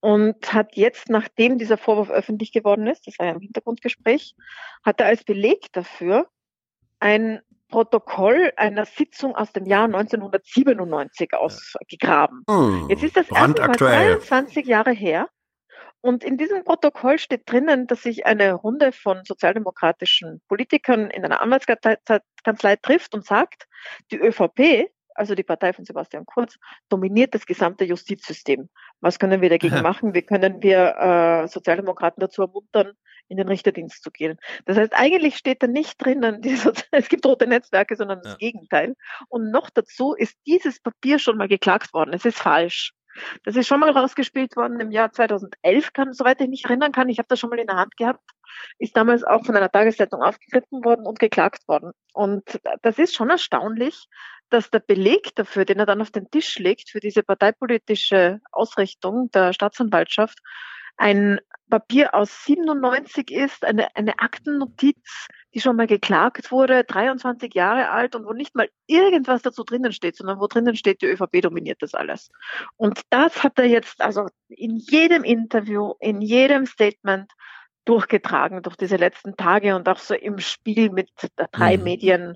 und 0.00 0.52
hat 0.52 0.76
jetzt, 0.76 1.08
nachdem 1.08 1.58
dieser 1.58 1.78
Vorwurf 1.78 2.10
öffentlich 2.10 2.52
geworden 2.52 2.86
ist, 2.86 3.06
das 3.06 3.18
war 3.18 3.26
ja 3.26 3.32
im 3.32 3.40
Hintergrundgespräch, 3.40 4.34
hat 4.84 5.00
er 5.00 5.06
als 5.06 5.24
Beleg 5.24 5.72
dafür 5.72 6.28
ein 7.00 7.40
Protokoll 7.68 8.52
einer 8.56 8.84
Sitzung 8.84 9.34
aus 9.34 9.52
dem 9.52 9.64
Jahr 9.64 9.84
1997 9.84 11.32
ausgegraben. 11.34 12.44
Hm, 12.48 12.86
Jetzt 12.90 13.02
ist 13.02 13.16
das 13.16 13.30
Mal 13.30 13.40
brandaktuell. 13.40 14.16
23 14.16 14.66
Jahre 14.66 14.92
her. 14.92 15.28
Und 16.02 16.22
in 16.22 16.36
diesem 16.36 16.64
Protokoll 16.64 17.18
steht 17.18 17.50
drinnen, 17.50 17.86
dass 17.86 18.02
sich 18.02 18.26
eine 18.26 18.52
Runde 18.52 18.92
von 18.92 19.24
sozialdemokratischen 19.24 20.42
Politikern 20.48 21.08
in 21.08 21.24
einer 21.24 21.40
Anwaltskanzlei 21.40 22.76
trifft 22.76 23.14
und 23.14 23.24
sagt, 23.24 23.66
die 24.12 24.18
ÖVP, 24.18 24.90
also 25.14 25.34
die 25.34 25.42
Partei 25.42 25.72
von 25.72 25.84
Sebastian 25.84 26.26
Kurz, 26.26 26.58
dominiert 26.88 27.34
das 27.34 27.46
gesamte 27.46 27.84
Justizsystem. 27.84 28.68
Was 29.00 29.18
können 29.18 29.40
wir 29.40 29.48
dagegen 29.48 29.80
machen? 29.82 30.14
Wie 30.14 30.22
können 30.22 30.62
wir 30.62 30.96
äh, 30.96 31.48
Sozialdemokraten 31.48 32.20
dazu 32.20 32.42
ermuntern, 32.42 32.92
in 33.28 33.36
den 33.36 33.48
Richterdienst 33.48 34.02
zu 34.02 34.10
gehen? 34.10 34.38
Das 34.66 34.76
heißt, 34.76 34.92
eigentlich 34.94 35.36
steht 35.36 35.62
da 35.62 35.66
nicht 35.66 36.04
drinnen, 36.04 36.42
es 36.90 37.08
gibt 37.08 37.24
rote 37.26 37.46
Netzwerke, 37.46 37.96
sondern 37.96 38.20
das 38.22 38.38
Gegenteil. 38.38 38.94
Und 39.28 39.50
noch 39.50 39.70
dazu 39.70 40.14
ist 40.14 40.36
dieses 40.46 40.80
Papier 40.80 41.18
schon 41.18 41.36
mal 41.36 41.48
geklagt 41.48 41.94
worden. 41.94 42.12
Es 42.12 42.24
ist 42.24 42.38
falsch. 42.38 42.92
Das 43.44 43.56
ist 43.56 43.66
schon 43.66 43.80
mal 43.80 43.90
rausgespielt 43.90 44.56
worden 44.56 44.80
im 44.80 44.90
Jahr 44.90 45.12
2011, 45.12 45.92
kann, 45.92 46.12
soweit 46.12 46.40
ich 46.40 46.48
mich 46.48 46.64
erinnern 46.64 46.92
kann. 46.92 47.08
Ich 47.08 47.18
habe 47.18 47.28
das 47.28 47.38
schon 47.38 47.50
mal 47.50 47.58
in 47.58 47.66
der 47.66 47.76
Hand 47.76 47.96
gehabt. 47.96 48.22
Ist 48.78 48.96
damals 48.96 49.24
auch 49.24 49.44
von 49.44 49.56
einer 49.56 49.70
Tageszeitung 49.70 50.22
aufgegriffen 50.22 50.84
worden 50.84 51.06
und 51.06 51.18
geklagt 51.18 51.66
worden. 51.68 51.92
Und 52.12 52.60
das 52.82 52.98
ist 52.98 53.14
schon 53.14 53.30
erstaunlich, 53.30 54.06
dass 54.54 54.70
der 54.70 54.80
Beleg 54.80 55.34
dafür, 55.34 55.64
den 55.64 55.80
er 55.80 55.86
dann 55.86 56.00
auf 56.00 56.10
den 56.10 56.30
Tisch 56.30 56.58
legt, 56.58 56.90
für 56.90 57.00
diese 57.00 57.22
parteipolitische 57.22 58.40
Ausrichtung 58.52 59.30
der 59.32 59.52
Staatsanwaltschaft, 59.52 60.38
ein 60.96 61.40
Papier 61.70 62.14
aus 62.14 62.44
97 62.44 63.32
ist, 63.32 63.64
eine, 63.64 63.88
eine 63.96 64.20
Aktennotiz, 64.20 65.26
die 65.52 65.60
schon 65.60 65.74
mal 65.74 65.88
geklagt 65.88 66.52
wurde, 66.52 66.84
23 66.84 67.52
Jahre 67.52 67.90
alt 67.90 68.14
und 68.14 68.26
wo 68.26 68.32
nicht 68.32 68.54
mal 68.54 68.68
irgendwas 68.86 69.42
dazu 69.42 69.64
drinnen 69.64 69.92
steht, 69.92 70.16
sondern 70.16 70.38
wo 70.38 70.46
drinnen 70.46 70.76
steht, 70.76 71.02
die 71.02 71.06
ÖVP 71.06 71.42
dominiert 71.42 71.82
das 71.82 71.94
alles. 71.94 72.30
Und 72.76 73.00
das 73.10 73.42
hat 73.42 73.58
er 73.58 73.66
jetzt 73.66 74.00
also 74.00 74.28
in 74.48 74.76
jedem 74.76 75.24
Interview, 75.24 75.94
in 75.98 76.20
jedem 76.20 76.66
Statement 76.66 77.32
durchgetragen 77.86 78.62
durch 78.62 78.76
diese 78.76 78.96
letzten 78.96 79.36
Tage 79.36 79.74
und 79.74 79.88
auch 79.88 79.98
so 79.98 80.14
im 80.14 80.38
Spiel 80.38 80.90
mit 80.90 81.10
drei 81.50 81.76
Mhm. 81.76 81.84
Medien 81.84 82.34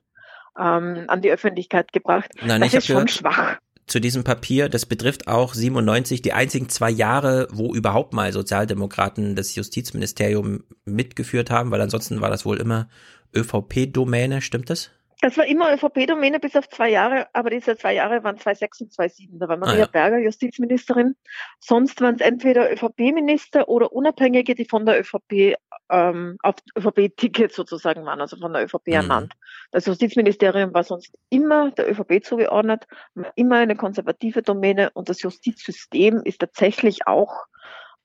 ähm, 0.59 1.05
an 1.09 1.23
die 1.23 1.31
Öffentlichkeit 1.31 1.93
gebracht. 1.93 2.31
Nein, 2.43 2.61
das 2.61 2.75
ist 2.75 2.87
schon 2.87 2.95
gehört, 2.95 3.11
schwach. 3.11 3.57
Zu 3.87 4.01
diesem 4.01 4.23
Papier, 4.23 4.69
das 4.69 4.85
betrifft 4.85 5.28
auch 5.28 5.55
97, 5.55 6.20
die 6.20 6.35
einzigen 6.35 6.69
zwei 6.69 6.91
Jahre, 6.91 7.49
wo 7.51 7.75
überhaupt 7.75 8.12
mal 8.12 8.33
Sozialdemokraten 8.33 9.35
das 9.35 9.55
Justizministerium 9.55 10.65
mitgeführt 10.85 11.51
haben, 11.51 11.70
weil 11.70 11.81
ansonsten 11.81 12.20
war 12.20 12.28
das 12.28 12.45
wohl 12.45 12.59
immer 12.59 12.89
ÖVP-Domäne, 13.35 14.43
stimmt 14.43 14.69
das? 14.69 14.91
Das 15.21 15.37
war 15.37 15.47
immer 15.47 15.73
ÖVP-Domäne 15.75 16.39
bis 16.39 16.55
auf 16.55 16.69
zwei 16.69 16.91
Jahre, 16.91 17.27
aber 17.33 17.51
diese 17.51 17.77
zwei 17.77 17.93
Jahre 17.95 18.23
waren 18.23 18.39
2006 18.39 18.81
und 18.83 18.93
2007. 18.93 19.39
Da 19.41 19.49
war 19.49 19.57
Maria 19.57 19.75
Ah, 19.75 19.79
ja. 19.79 19.87
Berger 19.87 20.19
Justizministerin. 20.19 21.17
Sonst 21.59 22.01
waren 22.01 22.15
es 22.15 22.21
entweder 22.21 22.71
ÖVP-Minister 22.73 23.69
oder 23.69 23.93
Unabhängige, 23.93 24.55
die 24.55 24.65
von 24.65 24.87
der 24.87 25.01
ÖVP 25.01 25.57
ähm, 25.91 26.39
auf 26.43 26.55
ÖVP-Ticket 26.77 27.53
sozusagen 27.53 28.05
waren, 28.05 28.21
also 28.21 28.37
von 28.37 28.53
der 28.53 28.63
ÖVP 28.65 28.87
Mhm. 28.89 28.93
ernannt. 28.93 29.33
Das 29.73 29.87
Justizministerium 29.87 30.73
war 30.73 30.85
sonst 30.85 31.13
immer 31.31 31.73
der 31.73 31.91
ÖVP 31.91 32.23
zugeordnet, 32.25 32.87
immer 33.35 33.57
eine 33.57 33.75
konservative 33.75 34.43
Domäne 34.43 34.91
und 34.95 35.09
das 35.09 35.23
Justizsystem 35.23 36.21
ist 36.25 36.39
tatsächlich 36.41 37.07
auch 37.09 37.47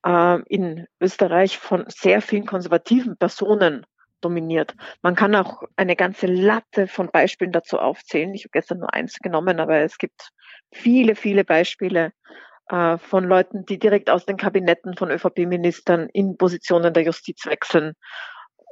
ähm, 0.05 0.43
in 0.47 0.87
Österreich 0.99 1.57
von 1.59 1.85
sehr 1.89 2.21
vielen 2.21 2.45
konservativen 2.45 3.17
Personen 3.17 3.85
dominiert. 4.23 4.75
Man 5.01 5.15
kann 5.15 5.35
auch 5.35 5.63
eine 5.75 5.95
ganze 5.95 6.27
Latte 6.27 6.87
von 6.87 7.09
Beispielen 7.11 7.51
dazu 7.51 7.79
aufzählen. 7.79 8.33
Ich 8.33 8.43
habe 8.43 8.51
gestern 8.51 8.79
nur 8.79 8.93
eins 8.93 9.19
genommen, 9.19 9.59
aber 9.59 9.79
es 9.79 9.97
gibt 9.97 10.31
viele, 10.71 11.15
viele 11.15 11.43
Beispiele 11.43 12.11
äh, 12.69 12.97
von 12.97 13.25
Leuten, 13.25 13.65
die 13.65 13.79
direkt 13.79 14.09
aus 14.09 14.25
den 14.25 14.37
Kabinetten 14.37 14.95
von 14.95 15.11
ÖVP-Ministern 15.11 16.09
in 16.09 16.37
Positionen 16.37 16.93
der 16.93 17.03
Justiz 17.03 17.45
wechseln 17.45 17.93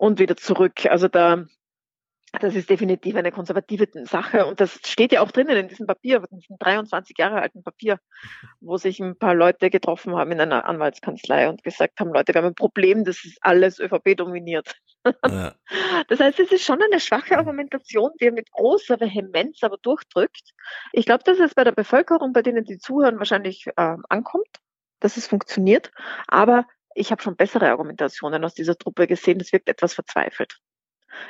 und 0.01 0.19
wieder 0.19 0.37
zurück. 0.37 0.85
Also 0.87 1.07
da, 1.07 1.45
das 2.39 2.55
ist 2.55 2.69
definitiv 2.69 3.15
eine 3.15 3.31
konservative 3.31 3.87
Sache 4.05 4.45
und 4.45 4.59
das 4.61 4.79
steht 4.85 5.11
ja 5.11 5.21
auch 5.21 5.31
drinnen 5.31 5.57
in 5.57 5.67
diesem 5.67 5.85
Papier, 5.85 6.23
in 6.31 6.39
diesem 6.39 6.57
23 6.57 7.17
Jahre 7.17 7.41
alten 7.41 7.63
Papier, 7.63 7.99
wo 8.61 8.77
sich 8.77 8.99
ein 8.99 9.17
paar 9.17 9.35
Leute 9.35 9.69
getroffen 9.69 10.15
haben 10.15 10.31
in 10.31 10.39
einer 10.39 10.65
Anwaltskanzlei 10.65 11.49
und 11.49 11.63
gesagt 11.63 11.99
haben, 11.99 12.13
Leute, 12.13 12.33
wir 12.33 12.41
haben 12.41 12.47
ein 12.47 12.55
Problem, 12.55 13.03
das 13.03 13.23
ist 13.25 13.37
alles 13.41 13.79
ÖVP 13.79 14.15
dominiert. 14.15 14.73
Ja. 15.25 15.55
Das 16.07 16.19
heißt, 16.19 16.39
es 16.39 16.51
ist 16.51 16.63
schon 16.63 16.81
eine 16.81 16.99
schwache 16.99 17.37
Argumentation, 17.37 18.11
die 18.19 18.25
er 18.25 18.31
mit 18.33 18.51
großer 18.51 18.99
Vehemenz 18.99 19.63
aber 19.63 19.77
durchdrückt. 19.77 20.51
Ich 20.91 21.05
glaube, 21.05 21.23
dass 21.23 21.39
es 21.39 21.55
bei 21.55 21.63
der 21.63 21.71
Bevölkerung, 21.71 22.33
bei 22.33 22.41
denen 22.41 22.65
die 22.65 22.77
zuhören, 22.77 23.17
wahrscheinlich 23.19 23.67
äh, 23.67 23.95
ankommt, 24.09 24.47
dass 24.99 25.17
es 25.17 25.27
funktioniert. 25.27 25.91
Aber 26.27 26.67
ich 26.93 27.11
habe 27.11 27.21
schon 27.21 27.35
bessere 27.37 27.69
Argumentationen 27.69 28.43
aus 28.43 28.53
dieser 28.53 28.77
Truppe 28.77 29.07
gesehen. 29.07 29.39
Es 29.39 29.53
wirkt 29.53 29.69
etwas 29.69 29.93
verzweifelt. 29.93 30.59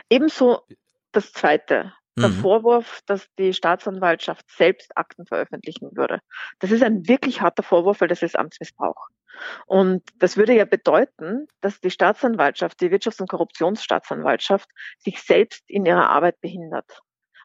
Ebenso 0.09 0.63
das 1.11 1.33
Zweite, 1.33 1.93
der 2.17 2.29
Mhm. 2.29 2.33
Vorwurf, 2.33 3.01
dass 3.05 3.27
die 3.37 3.53
Staatsanwaltschaft 3.53 4.49
selbst 4.51 4.95
Akten 4.97 5.25
veröffentlichen 5.25 5.95
würde. 5.95 6.19
Das 6.59 6.71
ist 6.71 6.83
ein 6.83 7.07
wirklich 7.07 7.41
harter 7.41 7.63
Vorwurf, 7.63 8.01
weil 8.01 8.07
das 8.07 8.21
ist 8.21 8.37
Amtsmissbrauch. 8.37 9.07
Und 9.65 10.03
das 10.17 10.37
würde 10.37 10.53
ja 10.53 10.65
bedeuten, 10.65 11.47
dass 11.61 11.79
die 11.79 11.91
Staatsanwaltschaft, 11.91 12.79
die 12.81 12.89
Wirtschafts- 12.89 13.21
und 13.21 13.29
Korruptionsstaatsanwaltschaft, 13.29 14.69
sich 14.99 15.21
selbst 15.21 15.63
in 15.67 15.85
ihrer 15.85 16.09
Arbeit 16.09 16.39
behindert. 16.41 17.01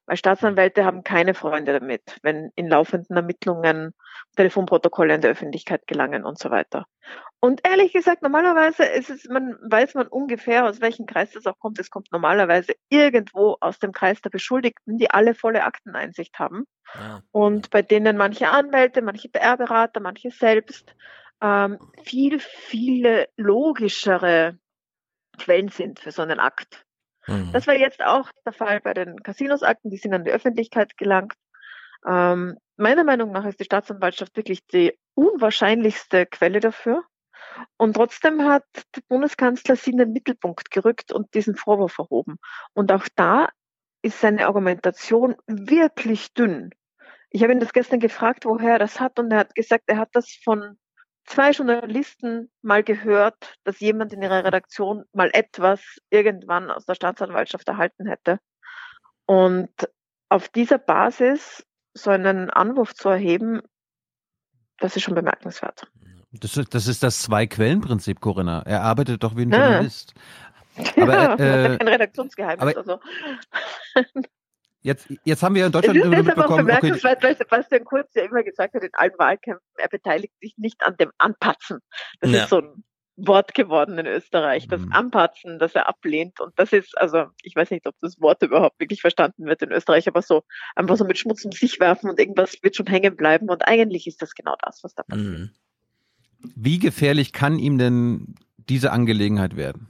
Weil 0.07 0.17
Staatsanwälte 0.17 0.85
haben 0.85 1.03
keine 1.03 1.35
Freunde 1.35 1.73
damit, 1.73 2.19
wenn 2.23 2.51
in 2.55 2.69
laufenden 2.69 3.17
Ermittlungen 3.17 3.93
Telefonprotokolle 4.37 5.15
in 5.15 5.21
der 5.21 5.33
Öffentlichkeit 5.33 5.87
gelangen 5.89 6.25
und 6.25 6.39
so 6.39 6.51
weiter. 6.51 6.87
Und 7.41 7.67
ehrlich 7.67 7.93
gesagt, 7.93 8.23
normalerweise 8.23 8.85
ist 8.85 9.11
es, 9.11 9.25
man 9.29 9.57
weiß 9.63 9.95
man 9.95 10.07
ungefähr, 10.07 10.65
aus 10.65 10.81
welchem 10.81 11.07
Kreis 11.07 11.33
das 11.33 11.47
auch 11.47 11.59
kommt. 11.59 11.79
Es 11.81 11.91
kommt 11.91 12.13
normalerweise 12.13 12.75
irgendwo 12.89 13.57
aus 13.61 13.79
dem 13.81 13.93
Kreis 13.93 14.21
der 14.23 14.31
Beschuldigten, 14.31 14.97
die 14.97 15.11
alle 15.11 15.35
volle 15.35 15.65
Akteneinsicht 15.65 16.39
haben. 16.39 16.67
Und 17.33 17.71
bei 17.71 17.83
denen 17.83 18.17
manche 18.17 18.49
Anwälte, 18.49 19.03
manche 19.03 19.29
PR-Berater, 19.29 20.01
manche 20.01 20.31
selbst 20.31 20.95
ähm, 21.43 21.79
viel, 22.03 22.41
viele 22.41 23.29
logischere 23.37 24.59
Quellen 25.39 25.69
sind 25.69 26.01
für 26.01 26.13
so 26.13 26.23
einen 26.23 26.41
Akt. 26.41 26.87
Mhm. 27.27 27.51
Das 27.53 27.67
war 27.67 27.75
jetzt 27.75 28.03
auch 28.03 28.31
der 28.45 28.53
Fall 28.53 28.81
bei 28.81 28.95
den 28.95 29.23
Casinos-Akten, 29.23 29.91
die 29.91 29.97
sind 29.97 30.15
an 30.15 30.25
die 30.25 30.31
Öffentlichkeit 30.31 30.97
gelangt. 30.97 31.35
Ähm, 32.07 32.57
meiner 32.77 33.05
Meinung 33.05 33.33
nach 33.33 33.45
ist 33.45 33.61
die 33.61 33.65
Staatsanwaltschaft 33.65 34.37
wirklich 34.37 34.67
die 34.67 34.99
unwahrscheinlichste 35.15 36.27
Quelle 36.27 36.61
dafür. 36.61 37.05
Und 37.77 37.95
trotzdem 37.95 38.43
hat 38.45 38.65
der 38.95 39.03
Bundeskanzler 39.09 39.77
sie 39.77 39.91
in 39.91 39.99
den 39.99 40.13
Mittelpunkt 40.13 40.71
gerückt 40.71 41.13
und 41.13 41.35
diesen 41.35 41.57
Vorwurf 41.57 41.99
erhoben. 41.99 42.37
Und 42.75 42.93
auch 42.93 43.07
da 43.15 43.49
ist 44.03 44.21
seine 44.21 44.47
Argumentation 44.47 45.37
wirklich 45.47 46.33
dünn. 46.35 46.71
Ich 47.31 47.43
habe 47.43 47.53
ihn 47.53 47.61
das 47.61 47.73
gestern 47.73 48.01
gefragt, 48.01 48.45
woher 48.45 48.75
er 48.75 48.79
das 48.79 49.01
hat, 49.01 49.19
und 49.19 49.33
er 49.33 49.39
hat 49.39 49.55
gesagt, 49.55 49.85
er 49.87 49.99
hat 49.99 50.11
das 50.13 50.39
von 50.45 50.79
zwei 51.27 51.51
Journalisten 51.51 52.51
mal 52.63 52.83
gehört, 52.83 53.57
dass 53.65 53.81
jemand 53.81 54.13
in 54.13 54.23
ihrer 54.23 54.45
Redaktion 54.45 55.05
mal 55.13 55.31
etwas 55.33 55.81
irgendwann 56.11 56.71
aus 56.71 56.87
der 56.87 56.95
Staatsanwaltschaft 56.95 57.69
erhalten 57.69 58.07
hätte. 58.07 58.39
Und 59.27 59.71
auf 60.29 60.49
dieser 60.49 60.79
Basis 60.79 61.65
so 61.95 62.11
einen 62.11 62.51
Anwurf 62.51 62.95
zu 62.95 63.09
erheben, 63.09 63.61
das 64.79 64.97
ist 64.97 65.03
schon 65.03 65.15
bemerkenswert. 65.15 65.87
Das 66.33 66.57
ist, 66.57 66.75
das 66.75 66.87
ist 66.87 67.03
das 67.03 67.23
Zwei-Quellen-Prinzip, 67.23 68.21
Corinna. 68.21 68.63
Er 68.67 68.83
arbeitet 68.83 69.23
doch 69.23 69.37
wie 69.37 69.43
ein 69.43 69.51
Ja. 69.53 69.59
Journalist. 69.65 70.13
Aber, 70.97 71.13
ja, 71.15 71.35
äh, 71.35 71.79
kein 71.79 71.89
Redaktionsgeheimnis. 71.89 72.77
aber- 72.77 72.77
also. 72.77 73.01
Jetzt, 74.87 75.09
jetzt 75.25 75.43
haben 75.43 75.57
wir 75.57 75.67
in 75.67 75.67
Es 75.67 75.73
Deutschland 75.73 75.99
ist 75.99 76.05
immer 76.05 76.15
deshalb 76.15 76.29
auch 76.29 76.37
mitbekommen, 76.37 76.71
okay, 76.71 76.77
bemerkenswert, 76.81 77.23
weil 77.25 77.37
Sebastian 77.37 77.85
Kurz 77.85 78.15
ja 78.15 78.23
immer 78.23 78.45
gesagt 78.45 78.73
hat 78.73 78.85
in 78.85 78.91
allen 78.93 79.19
Wahlkämpfen, 79.19 79.67
er 79.79 79.89
beteiligt 79.89 80.33
sich 80.41 80.55
nicht 80.59 80.81
an 80.87 80.97
dem 80.97 81.11
Anpatzen. 81.19 81.81
Das 82.21 82.31
Ja. 82.31 82.45
ist 82.45 82.51
so 82.51 82.59
ein 82.59 82.85
Wort 83.17 83.53
geworden 83.55 83.99
in 83.99 84.07
Österreich, 84.07 84.69
das 84.69 84.83
Anpatzen, 84.91 85.59
das 85.59 85.75
er 85.75 85.89
ablehnt. 85.89 86.39
Und 86.39 86.53
das 86.57 86.73
ist, 86.73 86.97
also 86.99 87.25
ich 87.43 87.57
weiß 87.57 87.73
nicht, 87.73 87.85
ob 87.89 87.97
das 88.01 88.21
Wort 88.21 88.43
überhaupt 88.43 88.79
wirklich 88.79 89.01
verstanden 89.01 89.47
wird 89.47 89.61
in 89.63 89.73
Österreich, 89.73 90.07
aber 90.07 90.23
so 90.23 90.45
einfach 90.77 90.97
so 90.97 91.05
mit 91.05 91.19
Schmutz 91.19 91.45
um 91.45 91.51
sich 91.51 91.81
werfen 91.81 92.09
und 92.09 92.21
irgendwas 92.21 92.57
wird 92.63 92.77
schon 92.77 92.87
hängen 92.87 93.17
bleiben. 93.17 93.49
Und 93.49 93.67
eigentlich 93.67 94.07
ist 94.07 94.23
das 94.23 94.35
genau 94.35 94.55
das, 94.63 94.85
was 94.85 94.95
da 94.95 95.03
passiert. 95.03 95.27
Mhm. 95.27 95.51
wie 96.55 96.79
gefährlich 96.79 97.33
kann 97.33 97.59
ihm 97.59 97.77
denn 97.79 98.37
diese 98.69 98.93
Angelegenheit 98.93 99.57
werden? 99.57 99.89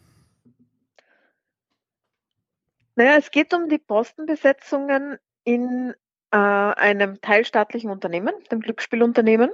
Naja, 2.97 3.17
es 3.19 3.31
geht 3.31 3.53
um 3.53 3.69
die 3.69 3.79
Postenbesetzungen 3.79 5.19
in 5.45 5.95
äh, 6.31 6.37
einem 6.37 7.21
teilstaatlichen 7.21 7.91
Unternehmen, 7.91 8.33
dem 8.51 8.61
Glücksspielunternehmen. 8.61 9.51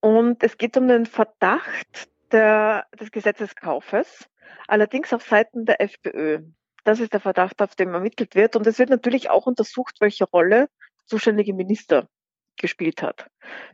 Und 0.00 0.42
es 0.42 0.58
geht 0.58 0.76
um 0.76 0.88
den 0.88 1.06
Verdacht 1.06 2.08
der, 2.32 2.86
des 2.98 3.12
Gesetzeskaufes, 3.12 4.28
allerdings 4.66 5.12
auf 5.12 5.22
Seiten 5.22 5.66
der 5.66 5.80
FPÖ. 5.80 6.42
Das 6.82 6.98
ist 6.98 7.12
der 7.12 7.20
Verdacht, 7.20 7.62
auf 7.62 7.76
dem 7.76 7.94
ermittelt 7.94 8.34
wird. 8.34 8.56
Und 8.56 8.66
es 8.66 8.80
wird 8.80 8.90
natürlich 8.90 9.30
auch 9.30 9.46
untersucht, 9.46 10.00
welche 10.00 10.24
Rolle 10.24 10.68
der 10.68 11.06
zuständige 11.06 11.54
Minister 11.54 12.08
gespielt 12.56 13.02
hat. 13.02 13.30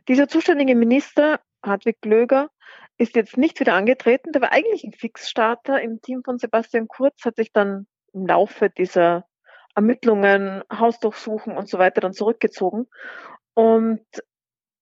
Dieser 0.07 0.27
zuständige 0.27 0.75
Minister, 0.75 1.39
Hartwig 1.65 2.01
Glöger, 2.01 2.49
ist 2.97 3.15
jetzt 3.15 3.35
nicht 3.35 3.59
wieder 3.59 3.73
angetreten. 3.73 4.31
Der 4.31 4.43
war 4.43 4.51
eigentlich 4.51 4.83
ein 4.83 4.93
Fixstarter 4.93 5.81
im 5.81 6.01
Team 6.01 6.21
von 6.23 6.37
Sebastian 6.37 6.87
Kurz, 6.87 7.25
hat 7.25 7.35
sich 7.37 7.51
dann 7.51 7.87
im 8.13 8.27
Laufe 8.27 8.69
dieser 8.69 9.25
Ermittlungen, 9.75 10.63
Hausdurchsuchen 10.71 11.57
und 11.57 11.67
so 11.67 11.79
weiter 11.79 12.01
dann 12.01 12.13
zurückgezogen. 12.13 12.87
Und 13.53 14.05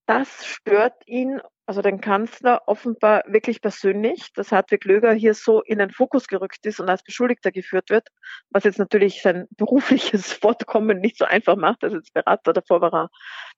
das 0.05 0.45
stört 0.45 0.95
ihn, 1.05 1.41
also 1.65 1.81
den 1.81 2.01
Kanzler, 2.01 2.63
offenbar 2.65 3.23
wirklich 3.27 3.61
persönlich, 3.61 4.33
dass 4.33 4.51
Hartwig 4.51 4.83
Löger 4.83 5.13
hier 5.13 5.33
so 5.33 5.61
in 5.61 5.79
den 5.79 5.91
Fokus 5.91 6.27
gerückt 6.27 6.65
ist 6.65 6.81
und 6.81 6.89
als 6.89 7.03
Beschuldigter 7.03 7.51
geführt 7.51 7.89
wird, 7.89 8.09
was 8.49 8.65
jetzt 8.65 8.79
natürlich 8.79 9.21
sein 9.21 9.47
berufliches 9.57 10.33
Fortkommen 10.33 10.99
nicht 10.99 11.17
so 11.17 11.25
einfach 11.25 11.55
macht. 11.55 11.83
Also 11.83 11.97
als 11.97 12.11
Berater 12.11 12.51
davor 12.51 12.81
war 12.81 12.93
er, 12.93 13.09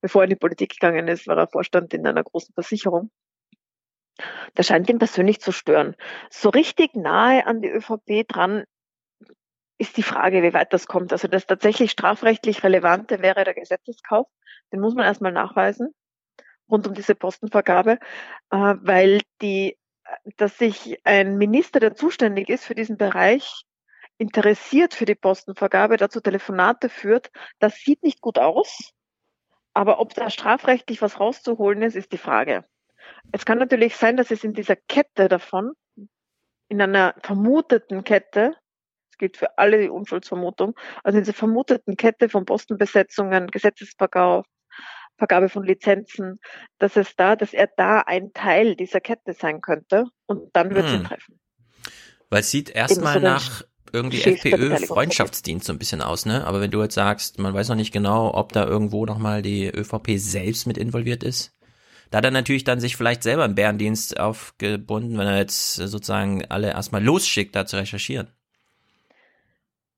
bevor 0.02 0.22
er 0.22 0.26
in 0.26 0.30
die 0.32 0.36
Politik 0.36 0.72
gegangen 0.72 1.08
ist, 1.08 1.28
war 1.28 1.38
er 1.38 1.48
Vorstand 1.48 1.94
in 1.94 2.06
einer 2.06 2.24
großen 2.24 2.54
Versicherung. 2.54 3.10
Das 4.54 4.68
scheint 4.68 4.90
ihn 4.92 5.00
persönlich 5.00 5.42
zu 5.42 5.52
stören. 5.52 5.96
So 6.30 6.50
richtig 6.50 6.96
nahe 6.96 7.48
an 7.48 7.62
die 7.62 7.70
ÖVP 7.70 8.28
dran 8.28 8.66
ist 9.78 9.98
die 9.98 10.04
Frage, 10.04 10.44
wie 10.44 10.54
weit 10.54 10.74
das 10.74 10.88
kommt. 10.88 11.12
Also 11.12 11.28
das 11.28 11.46
tatsächlich 11.46 11.92
strafrechtlich 11.92 12.64
Relevante 12.64 13.22
wäre 13.22 13.44
der 13.44 13.54
Gesetzeskauf. 13.54 14.28
Den 14.72 14.80
muss 14.80 14.96
man 14.96 15.06
erstmal 15.06 15.32
nachweisen 15.32 15.94
rund 16.70 16.88
um 16.88 16.94
diese 16.94 17.16
Postenvergabe, 17.16 18.00
äh, 18.50 18.58
weil 18.58 19.22
die, 19.42 19.78
dass 20.38 20.58
sich 20.58 21.00
ein 21.06 21.38
Minister, 21.38 21.80
der 21.80 21.96
zuständig 21.96 22.50
ist 22.50 22.66
für 22.66 22.76
diesen 22.76 22.98
Bereich, 22.98 23.64
interessiert 24.18 24.94
für 24.94 25.06
die 25.06 25.16
Postenvergabe, 25.16 25.98
dazu 25.98 26.22
Telefonate 26.22 26.90
führt, 26.90 27.32
das 27.60 27.76
sieht 27.76 28.04
nicht 28.04 28.22
gut 28.22 28.38
aus. 28.40 28.92
Aber 29.74 30.00
ob 30.00 30.14
da 30.14 30.30
strafrechtlich 30.30 31.02
was 31.02 31.20
rauszuholen 31.20 31.82
ist, 31.82 31.96
ist 31.96 32.12
die 32.12 32.18
Frage. 32.18 32.64
Es 33.32 33.46
kann 33.46 33.58
natürlich 33.58 33.96
sein, 33.96 34.18
dass 34.18 34.30
es 34.30 34.44
in 34.44 34.54
dieser 34.54 34.76
Kette 34.76 35.28
davon, 35.28 35.74
in 36.70 36.82
einer 36.82 37.16
vermuteten 37.24 38.04
Kette, 38.04 38.56
das 39.14 39.18
gilt 39.18 39.38
für 39.38 39.58
alle 39.58 39.80
die 39.80 39.90
Unschuldsvermutung, 39.90 40.76
also 41.04 41.18
in 41.18 41.24
dieser 41.24 41.36
vermuteten 41.36 41.96
Kette 41.96 42.30
von 42.30 42.46
Postenbesetzungen, 42.46 43.48
Gesetzesverkauf, 43.48 44.46
Vergabe 45.18 45.50
von 45.50 45.64
Lizenzen, 45.64 46.40
dass 46.80 46.98
es 46.98 47.16
da, 47.16 47.36
dass 47.36 47.54
er 47.54 47.70
da 47.78 48.00
ein 48.00 48.34
Teil 48.34 48.76
dieser 48.76 49.00
Kette 49.00 49.34
sein 49.34 49.62
könnte 49.62 50.06
und 50.26 50.50
dann 50.54 50.74
wird 50.74 50.88
es 50.88 50.94
ihn 50.94 51.00
Hm. 51.00 51.04
treffen. 51.04 51.40
Weil 52.30 52.40
es 52.40 52.50
sieht 52.50 52.72
erstmal 52.72 53.22
nach 53.22 53.62
irgendwie 53.92 54.18
Schiff 54.18 54.42
der 54.42 54.54
FPÖ 54.54 54.70
Beteiligung. 54.70 54.96
Freundschaftsdienst 54.96 55.68
so 55.68 55.74
ein 55.74 55.78
bisschen 55.78 56.02
aus, 56.02 56.26
ne? 56.26 56.48
Aber 56.48 56.62
wenn 56.62 56.72
du 56.72 56.82
jetzt 56.82 56.96
sagst, 56.96 57.38
man 57.38 57.54
weiß 57.54 57.70
noch 57.70 57.76
nicht 57.76 57.94
genau, 57.94 58.34
ob 58.34 58.52
da 58.52 58.66
irgendwo 58.66 59.06
nochmal 59.06 59.44
die 59.44 59.68
ÖVP 59.68 60.18
selbst 60.18 60.66
mit 60.66 60.80
involviert 60.80 61.24
ist. 61.24 61.56
Da 62.10 62.18
hat 62.18 62.26
er 62.26 62.32
natürlich 62.32 62.64
dann 62.64 62.80
sich 62.80 62.96
vielleicht 62.96 63.22
selber 63.22 63.44
einen 63.44 63.56
Bärendienst 63.56 64.20
aufgebunden, 64.20 65.18
wenn 65.18 65.28
er 65.28 65.38
jetzt 65.38 65.76
sozusagen 65.76 66.46
alle 66.46 66.72
erstmal 66.72 67.04
losschickt, 67.04 67.56
da 67.56 67.68
zu 67.68 67.78
recherchieren. 67.78 68.28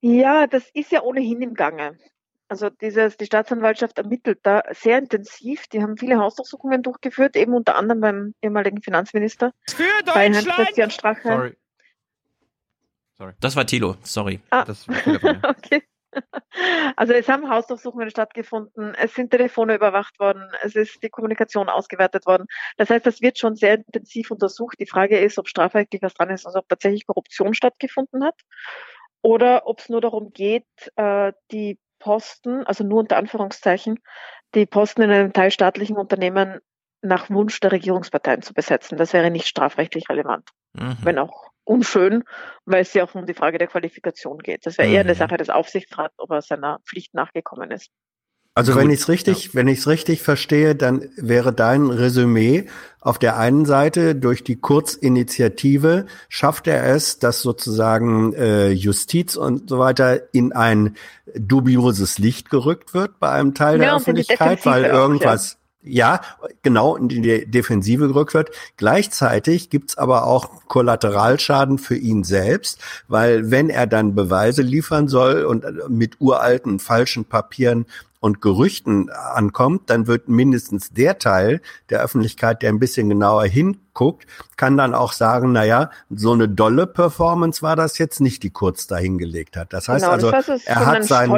Ja, 0.06 0.46
das 0.46 0.70
ist 0.72 0.92
ja 0.92 1.02
ohnehin 1.02 1.42
im 1.42 1.54
Gange. 1.54 1.98
Also 2.48 2.70
dieses, 2.70 3.16
die 3.16 3.26
Staatsanwaltschaft 3.26 3.98
ermittelt 3.98 4.38
da 4.44 4.62
sehr 4.70 4.98
intensiv. 4.98 5.66
Die 5.66 5.82
haben 5.82 5.96
viele 5.96 6.18
Hausdurchsuchungen 6.18 6.84
durchgeführt, 6.84 7.34
eben 7.34 7.54
unter 7.54 7.74
anderem 7.74 8.00
beim 8.00 8.34
ehemaligen 8.40 8.80
Finanzminister. 8.82 9.52
Für 9.68 9.82
bei 10.04 10.12
Heinz-Christian 10.12 10.92
Strache. 10.92 11.56
Sorry. 13.18 13.32
Das 13.40 13.56
war 13.56 13.66
Thilo, 13.66 13.96
sorry. 14.02 14.40
Ah. 14.50 14.64
Das 14.64 14.86
war 14.86 14.94
okay. 15.50 15.82
Also 16.94 17.12
es 17.12 17.28
haben 17.28 17.50
Hausdurchsuchungen 17.50 18.08
stattgefunden, 18.08 18.94
es 18.94 19.14
sind 19.14 19.30
Telefone 19.30 19.74
überwacht 19.74 20.18
worden, 20.18 20.48
es 20.62 20.74
ist 20.76 21.02
die 21.02 21.10
Kommunikation 21.10 21.68
ausgewertet 21.68 22.24
worden. 22.26 22.46
Das 22.78 22.88
heißt, 22.88 23.04
das 23.04 23.20
wird 23.20 23.38
schon 23.38 23.56
sehr 23.56 23.74
intensiv 23.74 24.30
untersucht. 24.30 24.78
Die 24.80 24.86
Frage 24.86 25.18
ist, 25.18 25.38
ob 25.38 25.48
strafrechtlich 25.48 26.00
was 26.00 26.14
dran 26.14 26.30
ist, 26.30 26.46
also 26.46 26.60
ob 26.60 26.68
tatsächlich 26.68 27.06
Korruption 27.06 27.52
stattgefunden 27.52 28.24
hat 28.24 28.36
oder 29.26 29.66
ob 29.66 29.80
es 29.80 29.88
nur 29.88 30.00
darum 30.00 30.32
geht, 30.32 30.64
äh, 30.94 31.32
die 31.50 31.80
Posten, 31.98 32.64
also 32.64 32.84
nur 32.84 33.00
unter 33.00 33.16
Anführungszeichen, 33.16 33.98
die 34.54 34.66
Posten 34.66 35.02
in 35.02 35.10
einem 35.10 35.32
teilstaatlichen 35.32 35.96
Unternehmen 35.96 36.60
nach 37.02 37.28
Wunsch 37.28 37.58
der 37.58 37.72
Regierungsparteien 37.72 38.42
zu 38.42 38.54
besetzen. 38.54 38.96
Das 38.96 39.12
wäre 39.12 39.32
nicht 39.32 39.48
strafrechtlich 39.48 40.08
relevant, 40.08 40.48
Mhm. 40.74 40.98
wenn 41.02 41.18
auch 41.18 41.48
unschön, 41.64 42.22
weil 42.66 42.82
es 42.82 42.94
ja 42.94 43.02
auch 43.02 43.16
um 43.16 43.26
die 43.26 43.34
Frage 43.34 43.58
der 43.58 43.66
Qualifikation 43.66 44.38
geht. 44.38 44.64
Das 44.64 44.78
wäre 44.78 44.88
eher 44.88 45.00
eine 45.00 45.14
Mhm. 45.14 45.16
Sache 45.16 45.36
des 45.38 45.50
Aufsichtsrats, 45.50 46.14
ob 46.18 46.30
er 46.30 46.40
seiner 46.40 46.78
Pflicht 46.86 47.12
nachgekommen 47.12 47.72
ist. 47.72 47.90
Also 48.56 48.74
wenn 48.74 48.88
ich 48.88 49.00
es 49.00 49.08
richtig, 49.10 49.44
ja. 49.44 49.50
wenn 49.52 49.68
ich 49.68 49.80
es 49.80 49.86
richtig 49.86 50.22
verstehe, 50.22 50.74
dann 50.74 51.02
wäre 51.16 51.52
dein 51.52 51.90
Resümee 51.90 52.64
auf 53.02 53.18
der 53.18 53.36
einen 53.36 53.66
Seite 53.66 54.14
durch 54.14 54.44
die 54.44 54.56
Kurzinitiative 54.56 56.06
schafft 56.30 56.66
er 56.66 56.86
es, 56.86 57.18
dass 57.18 57.42
sozusagen 57.42 58.32
äh, 58.32 58.70
Justiz 58.70 59.36
und 59.36 59.68
so 59.68 59.78
weiter 59.78 60.22
in 60.32 60.52
ein 60.52 60.96
dubioses 61.36 62.18
Licht 62.18 62.48
gerückt 62.48 62.94
wird 62.94 63.20
bei 63.20 63.30
einem 63.30 63.52
Teil 63.52 63.74
ja, 63.74 63.84
der 63.84 63.96
Öffentlichkeit, 63.96 64.64
weil 64.64 64.86
irgendwas 64.86 65.52
ja. 65.52 65.58
Ja, 65.88 66.20
genau, 66.62 66.96
in 66.96 67.08
die 67.08 67.48
Defensive 67.48 68.08
gerückt 68.08 68.34
wird. 68.34 68.50
Gleichzeitig 68.76 69.70
gibt's 69.70 69.96
aber 69.96 70.26
auch 70.26 70.66
Kollateralschaden 70.66 71.78
für 71.78 71.94
ihn 71.94 72.24
selbst, 72.24 72.80
weil 73.06 73.52
wenn 73.52 73.70
er 73.70 73.86
dann 73.86 74.16
Beweise 74.16 74.62
liefern 74.62 75.06
soll 75.06 75.44
und 75.44 75.64
mit 75.88 76.20
uralten 76.20 76.80
falschen 76.80 77.24
Papieren 77.24 77.86
und 78.26 78.40
Gerüchten 78.40 79.08
ankommt, 79.08 79.88
dann 79.88 80.08
wird 80.08 80.28
mindestens 80.28 80.90
der 80.90 81.18
Teil 81.20 81.60
der 81.90 82.02
Öffentlichkeit, 82.02 82.60
der 82.60 82.70
ein 82.70 82.80
bisschen 82.80 83.08
genauer 83.08 83.44
hinguckt, 83.44 84.26
kann 84.56 84.76
dann 84.76 84.94
auch 84.94 85.12
sagen, 85.12 85.52
na 85.52 85.64
ja, 85.64 85.90
so 86.10 86.32
eine 86.32 86.48
dolle 86.48 86.88
Performance 86.88 87.62
war 87.62 87.76
das 87.76 87.98
jetzt 87.98 88.20
nicht, 88.20 88.42
die 88.42 88.50
Kurz 88.50 88.88
dahingelegt 88.88 89.56
hat. 89.56 89.72
Das 89.72 89.88
heißt 89.88 90.04
genau, 90.04 90.14
also, 90.14 90.32
das 90.32 90.48
heißt, 90.48 90.66
er 90.66 90.86
hat 90.86 91.04
sein, 91.04 91.30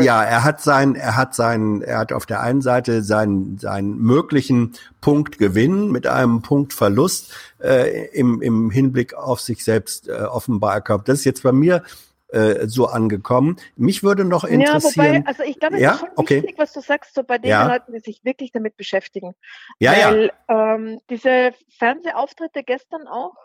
ja, 0.00 0.24
er 0.24 0.42
hat 0.42 0.60
sein, 0.60 0.96
er 0.96 1.16
hat 1.16 1.34
sein, 1.36 1.80
er 1.82 1.98
hat 1.98 2.12
auf 2.12 2.26
der 2.26 2.40
einen 2.40 2.60
Seite 2.60 3.04
seinen, 3.04 3.58
seinen 3.58 3.98
möglichen 3.98 4.72
Punktgewinn 5.00 5.92
mit 5.92 6.08
einem 6.08 6.42
Punktverlust 6.42 7.32
äh, 7.62 8.08
im, 8.08 8.42
im 8.42 8.72
Hinblick 8.72 9.14
auf 9.14 9.40
sich 9.40 9.62
selbst 9.62 10.08
äh, 10.08 10.22
offenbar 10.22 10.80
gehabt. 10.80 11.08
Das 11.08 11.20
ist 11.20 11.24
jetzt 11.24 11.44
bei 11.44 11.52
mir 11.52 11.84
äh, 12.32 12.66
so 12.66 12.86
angekommen. 12.86 13.56
Mich 13.76 14.02
würde 14.02 14.24
noch 14.24 14.44
interessieren. 14.44 15.04
Ja, 15.04 15.20
wobei, 15.20 15.26
also 15.26 15.42
ich 15.42 15.58
glaube, 15.58 15.76
es 15.76 15.82
ja? 15.82 15.92
ist 15.92 16.00
schon 16.00 16.08
okay. 16.16 16.36
wichtig, 16.36 16.58
was 16.58 16.72
du 16.72 16.80
sagst, 16.80 17.14
so 17.14 17.22
bei 17.22 17.38
den 17.38 17.50
ja. 17.50 17.66
Leuten, 17.66 17.92
die 17.92 18.00
sich 18.00 18.24
wirklich 18.24 18.52
damit 18.52 18.76
beschäftigen. 18.76 19.34
Ja, 19.78 19.92
Weil 19.92 20.32
ja. 20.48 20.74
Ähm, 20.74 21.00
diese 21.10 21.52
Fernsehauftritte 21.78 22.62
gestern 22.62 23.06
auch 23.06 23.36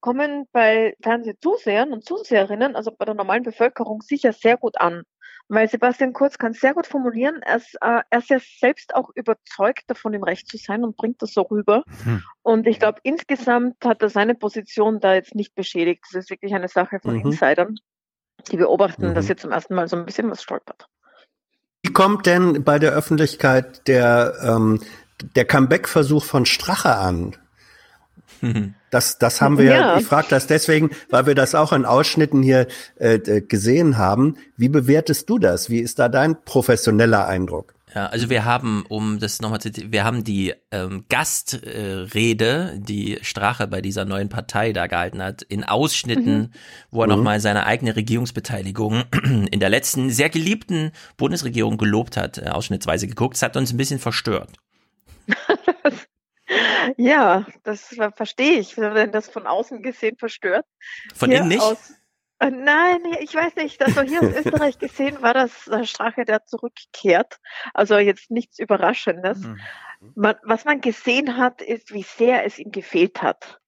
kommen 0.00 0.46
bei 0.52 0.96
Fernsehzusehern 1.02 1.92
und 1.92 2.04
Zuseherinnen, 2.04 2.76
also 2.76 2.90
bei 2.90 3.04
der 3.04 3.14
normalen 3.14 3.42
Bevölkerung, 3.42 4.00
sicher 4.00 4.32
sehr 4.32 4.56
gut 4.56 4.80
an. 4.80 5.02
Weil 5.48 5.68
Sebastian 5.68 6.12
Kurz 6.12 6.38
kann 6.38 6.52
sehr 6.52 6.74
gut 6.74 6.86
formulieren, 6.86 7.42
er 7.42 7.56
ist, 7.56 7.74
äh, 7.82 8.00
er 8.08 8.18
ist 8.20 8.30
ja 8.30 8.38
selbst 8.38 8.94
auch 8.94 9.10
überzeugt 9.16 9.82
davon, 9.88 10.14
im 10.14 10.22
Recht 10.22 10.48
zu 10.48 10.56
sein 10.56 10.84
und 10.84 10.96
bringt 10.96 11.20
das 11.22 11.34
so 11.34 11.42
rüber. 11.42 11.82
Hm. 12.04 12.22
Und 12.42 12.66
ich 12.68 12.78
glaube, 12.78 13.00
insgesamt 13.02 13.84
hat 13.84 14.00
er 14.00 14.08
seine 14.08 14.36
Position 14.36 15.00
da 15.00 15.14
jetzt 15.14 15.34
nicht 15.34 15.54
beschädigt. 15.54 16.04
Das 16.04 16.22
ist 16.24 16.30
wirklich 16.30 16.54
eine 16.54 16.68
Sache 16.68 17.00
von 17.02 17.16
mhm. 17.16 17.26
Insidern 17.26 17.74
die 18.44 18.56
beobachten, 18.56 19.10
mhm. 19.10 19.14
dass 19.14 19.26
hier 19.26 19.36
zum 19.36 19.52
ersten 19.52 19.74
Mal 19.74 19.88
so 19.88 19.96
ein 19.96 20.04
bisschen 20.04 20.30
was 20.30 20.42
stolpert. 20.42 20.86
Wie 21.82 21.92
kommt 21.92 22.26
denn 22.26 22.62
bei 22.62 22.78
der 22.78 22.92
Öffentlichkeit 22.92 23.86
der, 23.88 24.34
ähm, 24.42 24.80
der 25.34 25.44
Comeback-Versuch 25.46 26.24
von 26.24 26.46
Strache 26.46 26.96
an? 26.96 27.36
Das, 28.90 29.18
das 29.18 29.40
haben 29.40 29.58
wir, 29.58 29.74
ja. 29.74 29.98
ich 29.98 30.06
frage 30.06 30.28
das 30.30 30.46
deswegen, 30.46 30.90
weil 31.10 31.26
wir 31.26 31.34
das 31.34 31.54
auch 31.54 31.72
in 31.72 31.84
Ausschnitten 31.84 32.42
hier 32.42 32.66
äh, 32.96 33.18
gesehen 33.42 33.98
haben. 33.98 34.36
Wie 34.56 34.68
bewertest 34.68 35.28
du 35.28 35.38
das? 35.38 35.68
Wie 35.68 35.80
ist 35.80 35.98
da 35.98 36.08
dein 36.08 36.42
professioneller 36.44 37.26
Eindruck? 37.26 37.74
Ja, 37.94 38.06
also 38.06 38.30
wir 38.30 38.44
haben, 38.44 38.84
um 38.88 39.18
das 39.18 39.40
nochmal 39.40 39.60
zu, 39.60 39.70
wir 39.74 40.04
haben 40.04 40.22
die 40.22 40.54
ähm, 40.70 41.06
Gastrede, 41.08 42.72
äh, 42.74 42.78
die 42.78 43.18
Strache 43.22 43.66
bei 43.66 43.80
dieser 43.80 44.04
neuen 44.04 44.28
Partei 44.28 44.72
da 44.72 44.86
gehalten 44.86 45.22
hat, 45.22 45.42
in 45.42 45.64
Ausschnitten, 45.64 46.38
mhm. 46.38 46.50
wo 46.90 47.02
er 47.02 47.08
mhm. 47.08 47.16
nochmal 47.16 47.40
seine 47.40 47.66
eigene 47.66 47.96
Regierungsbeteiligung 47.96 49.04
in 49.50 49.58
der 49.60 49.70
letzten 49.70 50.10
sehr 50.10 50.30
geliebten 50.30 50.92
Bundesregierung 51.16 51.78
gelobt 51.78 52.16
hat, 52.16 52.38
äh, 52.38 52.50
ausschnittsweise 52.50 53.08
geguckt. 53.08 53.34
Das 53.34 53.42
hat 53.42 53.56
uns 53.56 53.72
ein 53.72 53.76
bisschen 53.76 53.98
verstört. 53.98 54.52
ja, 56.96 57.46
das 57.64 57.96
verstehe 58.14 58.58
ich, 58.60 58.76
wenn 58.78 59.10
das 59.10 59.28
von 59.28 59.46
außen 59.46 59.82
gesehen 59.82 60.16
verstört. 60.16 60.66
Von 61.14 61.32
innen 61.32 61.48
nicht? 61.48 61.60
Aus, 61.60 61.94
nein, 62.48 63.00
ich 63.20 63.34
weiß 63.34 63.56
nicht. 63.56 63.82
Also 63.82 64.00
hier 64.00 64.22
in 64.22 64.34
Österreich 64.46 64.78
gesehen 64.78 65.20
war 65.20 65.34
das 65.34 65.68
äh, 65.68 65.84
Strache, 65.84 66.24
der 66.24 66.46
zurückkehrt. 66.46 67.38
Also 67.74 67.98
jetzt 67.98 68.30
nichts 68.30 68.58
Überraschendes. 68.58 69.40
Mhm. 69.40 69.60
Man, 70.14 70.36
was 70.44 70.64
man 70.64 70.80
gesehen 70.80 71.36
hat, 71.36 71.60
ist, 71.60 71.92
wie 71.92 72.02
sehr 72.02 72.46
es 72.46 72.58
ihm 72.58 72.70
gefehlt 72.70 73.20
hat. 73.20 73.59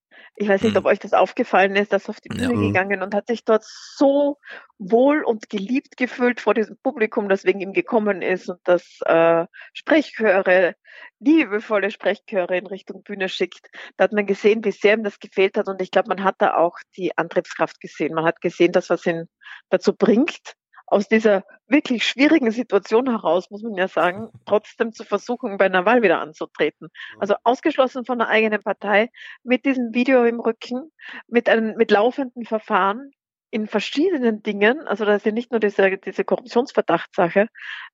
Ich 0.43 0.49
weiß 0.49 0.63
nicht, 0.63 0.77
ob 0.77 0.83
mhm. 0.83 0.91
euch 0.91 0.99
das 0.99 1.13
aufgefallen 1.13 1.77
ist, 1.77 1.93
dass 1.93 2.09
auf 2.09 2.21
die 2.21 2.29
Bühne 2.29 2.53
ja. 2.53 2.67
gegangen 2.67 3.01
und 3.01 3.15
hat 3.15 3.29
sich 3.29 3.45
dort 3.45 3.65
so 3.65 4.39
wohl 4.77 5.23
und 5.23 5.49
geliebt 5.49 5.97
gefühlt 5.97 6.41
vor 6.41 6.53
diesem 6.53 6.77
Publikum, 6.83 7.29
das 7.29 7.45
wegen 7.45 7.61
ihm 7.61 7.73
gekommen 7.73 8.23
ist 8.23 8.49
und 8.49 8.59
das 8.65 8.99
äh, 9.05 9.47
Sprechchöre, 9.73 10.75
liebevolle 11.21 11.93
Sprechchöre 11.93 12.57
in 12.57 12.67
Richtung 12.67 13.05
Bühne 13.05 13.29
schickt. 13.29 13.69
Da 13.97 14.05
hat 14.05 14.13
man 14.13 14.27
gesehen, 14.27 14.65
wie 14.65 14.73
sehr 14.73 14.95
ihm 14.95 15.05
das 15.05 15.21
gefehlt 15.21 15.57
hat 15.57 15.69
und 15.69 15.81
ich 15.81 15.93
glaube, 15.93 16.09
man 16.09 16.25
hat 16.25 16.35
da 16.39 16.57
auch 16.57 16.77
die 16.97 17.17
Antriebskraft 17.17 17.81
gesehen. 17.81 18.13
Man 18.13 18.25
hat 18.25 18.41
gesehen, 18.41 18.73
dass 18.73 18.91
was 18.91 19.07
ihn 19.07 19.29
dazu 19.71 19.95
bringt, 19.95 20.57
aus 20.93 21.09
dieser 21.09 21.45
wirklich 21.69 22.05
schwierigen 22.05 22.51
Situation 22.51 23.09
heraus, 23.09 23.51
muss 23.51 23.63
man 23.63 23.75
ja 23.75 23.89
sagen, 23.89 24.29
trotzdem 24.47 24.93
zu 24.93 25.05
versuchen, 25.05 25.57
bei 25.57 25.65
einer 25.65 25.87
Wahl 25.87 26.03
wieder 26.03 26.21
anzutreten. 26.21 26.89
Also 27.19 27.35
ausgeschlossen 27.45 28.05
von 28.05 28.19
der 28.19 28.29
eigenen 28.29 28.63
Partei, 28.63 29.11
mit 29.43 29.65
diesem 29.65 29.95
Video 29.95 30.25
im 30.25 30.39
Rücken, 30.39 30.93
mit 31.29 31.49
einem, 31.49 31.77
mit 31.77 31.91
laufenden 31.91 32.45
Verfahren 32.45 33.11
in 33.53 33.67
verschiedenen 33.67 34.43
Dingen. 34.43 34.89
Also 34.89 35.05
da 35.05 35.15
ist 35.15 35.27
ja 35.27 35.31
nicht 35.31 35.51
nur 35.51 35.61
diese, 35.61 35.99
diese 35.99 36.25
Korruptionsverdachtssache, 36.25 37.49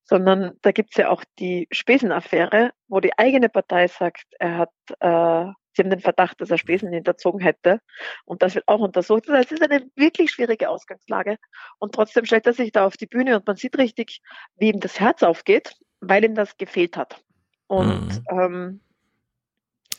sondern 0.05 0.53
da 0.63 0.71
gibt 0.71 0.91
es 0.93 0.97
ja 0.97 1.11
auch 1.11 1.25
die 1.39 1.67
Spesenaffäre, 1.73 2.71
wo 2.87 3.01
die 3.01 3.19
eigene 3.19 3.49
Partei 3.49 3.89
sagt, 3.89 4.25
er 4.39 4.59
hat 4.59 4.71
äh, 5.01 5.53
Sie 5.79 5.85
haben 5.85 5.91
den 5.91 6.01
Verdacht, 6.01 6.41
dass 6.41 6.51
er 6.51 6.59
Spesen 6.59 6.93
hinterzogen 6.93 7.39
hätte. 7.39 7.81
Und 8.25 8.43
das 8.43 8.57
wird 8.57 8.67
auch 8.67 8.81
untersucht. 8.81 9.29
Das 9.29 9.47
es 9.47 9.53
ist 9.53 9.63
eine 9.63 9.87
wirklich 9.95 10.33
schwierige 10.33 10.71
Ausgangslage. 10.71 11.37
Und 11.79 11.95
trotzdem 11.95 12.25
stellt 12.25 12.49
er 12.49 12.53
sich 12.53 12.73
da 12.73 12.85
auf 12.85 12.97
die 12.97 13.07
Bühne 13.07 13.37
und 13.37 13.47
man 13.47 13.55
sieht 13.55 13.79
richtig, 13.79 14.21
wie 14.57 14.71
ihm 14.71 14.81
das 14.81 14.99
Herz 14.99 15.23
aufgeht, 15.23 15.77
weil 16.01 16.25
ihm 16.25 16.35
das 16.35 16.57
gefehlt 16.57 16.97
hat. 16.97 17.23
Und 17.69 18.09
mhm. 18.09 18.41
ähm, 18.41 18.81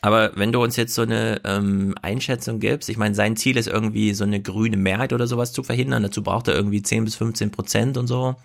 aber 0.01 0.31
wenn 0.35 0.51
du 0.51 0.61
uns 0.61 0.75
jetzt 0.77 0.95
so 0.95 1.01
eine 1.01 1.41
ähm, 1.45 1.95
Einschätzung 2.01 2.59
gibst, 2.59 2.89
ich 2.89 2.97
meine, 2.97 3.15
sein 3.15 3.35
Ziel 3.35 3.57
ist 3.57 3.67
irgendwie 3.67 4.13
so 4.13 4.23
eine 4.23 4.41
grüne 4.41 4.77
Mehrheit 4.77 5.13
oder 5.13 5.27
sowas 5.27 5.51
zu 5.51 5.63
verhindern. 5.63 6.03
Dazu 6.03 6.23
braucht 6.23 6.47
er 6.47 6.55
irgendwie 6.55 6.81
10 6.81 7.05
bis 7.05 7.15
15 7.15 7.51
Prozent 7.51 7.97
und 7.97 8.07
so. 8.07 8.35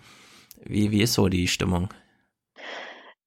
Wie, 0.63 0.91
wie 0.91 1.01
ist 1.01 1.13
so 1.13 1.29
die 1.29 1.47
Stimmung? 1.47 1.89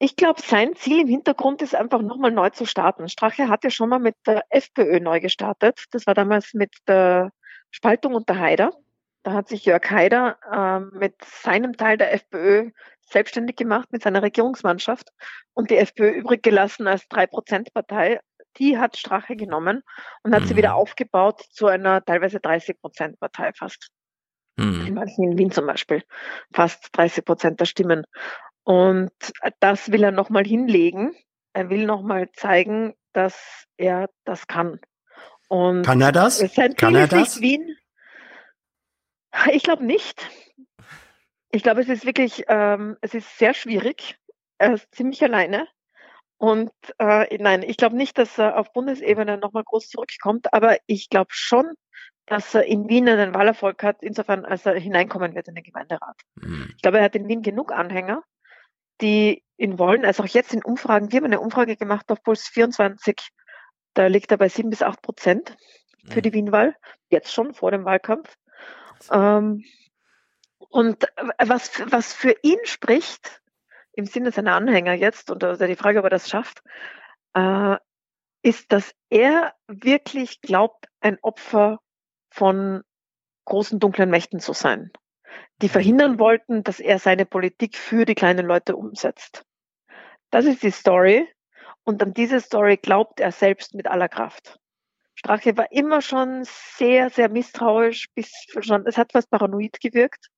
Ich 0.01 0.15
glaube, 0.15 0.41
sein 0.43 0.77
Ziel 0.77 1.01
im 1.01 1.09
Hintergrund 1.09 1.63
ist 1.63 1.75
einfach 1.75 2.03
nochmal 2.03 2.31
neu 2.31 2.51
zu 2.51 2.67
starten. 2.67 3.09
Strache 3.09 3.49
hat 3.49 3.65
ja 3.65 3.71
schon 3.71 3.89
mal 3.89 3.99
mit 3.99 4.15
der 4.27 4.45
FPÖ 4.51 5.01
neu 5.01 5.21
gestartet. 5.21 5.87
Das 5.91 6.07
war 6.07 6.15
damals 6.15 6.55
mit 6.55 6.73
der 6.87 7.33
Spaltung 7.71 8.15
unter 8.15 8.39
Haider. 8.39 8.73
Da 9.25 9.33
hat 9.33 9.49
sich 9.49 9.65
Jörg 9.65 9.91
Haider 9.91 10.39
äh, 10.53 10.97
mit 10.97 11.15
seinem 11.25 11.77
Teil 11.77 11.97
der 11.97 12.13
FPÖ 12.15 12.71
selbstständig 13.11 13.57
gemacht, 13.57 13.89
mit 13.93 14.03
seiner 14.03 14.23
Regierungsmannschaft 14.23 15.11
und 15.55 15.71
die 15.71 15.77
FPÖ 15.77 16.11
übrig 16.11 16.43
gelassen 16.43 16.87
als 16.87 17.07
Drei-Prozent-Partei. 17.09 18.21
Die 18.59 18.79
hat 18.79 18.97
Strache 18.97 19.37
genommen 19.37 19.83
und 20.23 20.35
hat 20.35 20.43
mhm. 20.43 20.47
sie 20.47 20.57
wieder 20.57 20.75
aufgebaut 20.75 21.43
zu 21.51 21.67
einer 21.67 22.05
teilweise 22.05 22.39
30-Prozent-Partei 22.39 23.53
fast. 23.53 23.89
Mhm. 24.57 24.87
In 24.87 24.95
manchen 24.95 25.33
in 25.33 25.39
Wien 25.39 25.51
zum 25.51 25.67
Beispiel. 25.67 26.03
Fast 26.53 26.89
30 26.93 27.25
Prozent 27.25 27.61
der 27.61 27.67
Stimmen. 27.67 28.05
Und 28.65 29.13
das 29.61 29.93
will 29.93 30.03
er 30.03 30.11
nochmal 30.11 30.45
hinlegen. 30.45 31.15
Er 31.53 31.71
will 31.71 31.87
nochmal 31.87 32.31
zeigen, 32.33 32.95
dass 33.13 33.65
er 33.77 34.09
das 34.25 34.47
kann. 34.47 34.81
Und 35.49 35.83
kann 35.83 36.01
er 36.01 36.13
das? 36.13 36.45
Kann 36.77 36.95
er 36.95 37.09
das? 37.09 37.41
Wien. 37.41 37.77
Ich 39.53 39.63
glaube 39.63 39.85
nicht. 39.85 40.29
Ich 41.51 41.63
glaube, 41.63 41.81
es 41.81 41.89
ist 41.89 42.05
wirklich, 42.05 42.45
ähm, 42.49 42.97
es 43.01 43.15
ist 43.15 43.39
sehr 43.39 43.55
schwierig. 43.55 44.19
Er 44.59 44.75
ist 44.75 44.95
ziemlich 44.95 45.23
alleine. 45.23 45.67
Und 46.37 46.71
äh, 46.99 47.37
nein, 47.39 47.63
ich 47.63 47.77
glaube 47.77 47.97
nicht, 47.97 48.17
dass 48.17 48.39
er 48.39 48.59
auf 48.59 48.73
Bundesebene 48.73 49.39
nochmal 49.39 49.65
groß 49.65 49.89
zurückkommt, 49.89 50.53
aber 50.53 50.77
ich 50.87 51.09
glaube 51.09 51.31
schon, 51.33 51.75
dass 52.27 52.55
er 52.55 52.65
in 52.65 52.89
Wien 52.89 53.09
einen 53.09 53.35
Wahlerfolg 53.35 53.83
hat, 53.83 54.03
insofern 54.03 54.45
als 54.45 54.65
er 54.65 54.75
hineinkommen 54.75 55.35
wird 55.35 55.49
in 55.49 55.55
den 55.55 55.65
Gemeinderat. 55.65 56.17
Mhm. 56.37 56.73
Ich 56.77 56.83
glaube, 56.83 56.99
er 56.99 57.05
hat 57.05 57.17
in 57.17 57.27
Wien 57.27 57.43
genug 57.43 57.73
Anhänger, 57.73 58.23
die 59.01 59.43
ihn 59.57 59.79
wollen. 59.79 60.05
Also 60.05 60.23
auch 60.23 60.29
jetzt 60.29 60.55
in 60.55 60.63
Umfragen, 60.63 61.11
wir 61.11 61.17
haben 61.17 61.25
eine 61.25 61.41
Umfrage 61.41 61.77
gemacht 61.77 62.11
auf 62.13 62.23
Puls 62.23 62.47
24, 62.49 63.17
da 63.95 64.07
liegt 64.07 64.31
er 64.31 64.39
bei 64.39 64.49
sieben 64.49 64.71
bis 64.71 64.83
acht 64.83 65.03
Prozent 65.03 65.57
für 66.09 66.23
die 66.23 66.33
Wienwahl, 66.33 66.77
jetzt 67.11 67.33
schon 67.33 67.55
vor 67.55 67.71
dem 67.71 67.85
Wahlkampf. 67.85 68.37
Ähm, 69.11 69.65
und 70.69 71.07
was, 71.39 71.81
was 71.91 72.13
für 72.13 72.35
ihn 72.43 72.59
spricht, 72.65 73.43
im 73.93 74.07
Sinne 74.07 74.31
seiner 74.31 74.55
Anhänger 74.55 74.95
jetzt, 74.95 75.31
und 75.31 75.43
also 75.43 75.67
die 75.67 75.77
Frage, 75.77 75.99
ob 75.99 76.05
er 76.05 76.11
das 76.11 76.29
schafft, 76.29 76.63
äh, 77.35 77.77
ist, 78.43 78.73
dass 78.73 78.95
er 79.11 79.55
wirklich 79.67 80.41
glaubt, 80.41 80.87
ein 81.01 81.19
Opfer 81.23 81.81
von 82.31 82.83
großen 83.45 83.81
dunklen 83.81 84.11
Mächten 84.11 84.41
zu 84.41 84.53
sein 84.53 84.93
die 85.63 85.69
verhindern 85.69 86.19
wollten, 86.19 86.63
dass 86.63 86.81
er 86.81 86.99
seine 86.99 87.27
Politik 87.27 87.77
für 87.77 88.05
die 88.05 88.15
kleinen 88.15 88.47
Leute 88.47 88.77
umsetzt. 88.77 89.45
Das 90.31 90.45
ist 90.45 90.63
die 90.63 90.71
Story. 90.71 91.27
Und 91.85 92.03
an 92.03 92.13
diese 92.13 92.41
Story 92.41 92.77
glaubt 92.77 93.19
er 93.19 93.33
selbst 93.33 93.75
mit 93.75 93.87
aller 93.87 94.09
Kraft. 94.09 94.59
Strache 95.15 95.57
war 95.57 95.73
immer 95.73 96.01
schon 96.01 96.43
sehr, 96.45 97.11
sehr 97.11 97.29
misstrauisch, 97.29 98.09
bis 98.15 98.31
schon, 98.61 98.87
es 98.87 98.99
hat 98.99 99.13
fast 99.13 99.31
paranoid 99.31 99.81
gewirkt. 99.81 100.29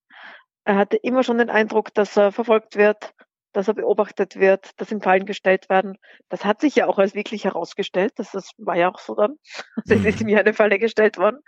Er 0.70 0.76
hatte 0.76 0.96
immer 0.96 1.24
schon 1.24 1.38
den 1.38 1.50
Eindruck, 1.50 1.92
dass 1.94 2.16
er 2.16 2.30
verfolgt 2.30 2.76
wird, 2.76 3.12
dass 3.52 3.66
er 3.66 3.74
beobachtet 3.74 4.36
wird, 4.36 4.70
dass 4.80 4.92
ihm 4.92 5.00
Fallen 5.00 5.26
gestellt 5.26 5.68
werden. 5.68 5.98
Das 6.28 6.44
hat 6.44 6.60
sich 6.60 6.76
ja 6.76 6.86
auch 6.86 7.00
als 7.00 7.12
wirklich 7.12 7.42
herausgestellt. 7.42 8.12
Das, 8.14 8.30
das 8.30 8.52
war 8.56 8.76
ja 8.76 8.88
auch 8.88 9.00
so 9.00 9.16
dann. 9.16 9.34
Es 9.88 10.04
ist 10.04 10.20
ihm 10.20 10.28
ja 10.28 10.38
eine 10.38 10.54
Falle 10.54 10.78
gestellt 10.78 11.18
worden. 11.18 11.40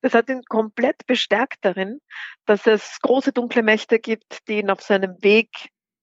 Das 0.00 0.14
hat 0.14 0.30
ihn 0.30 0.40
komplett 0.48 1.06
bestärkt 1.06 1.58
darin, 1.60 2.00
dass 2.46 2.66
es 2.66 3.00
große 3.02 3.32
dunkle 3.32 3.62
Mächte 3.62 3.98
gibt, 3.98 4.48
die 4.48 4.60
ihn 4.60 4.70
auf 4.70 4.80
seinem 4.80 5.22
Weg 5.22 5.50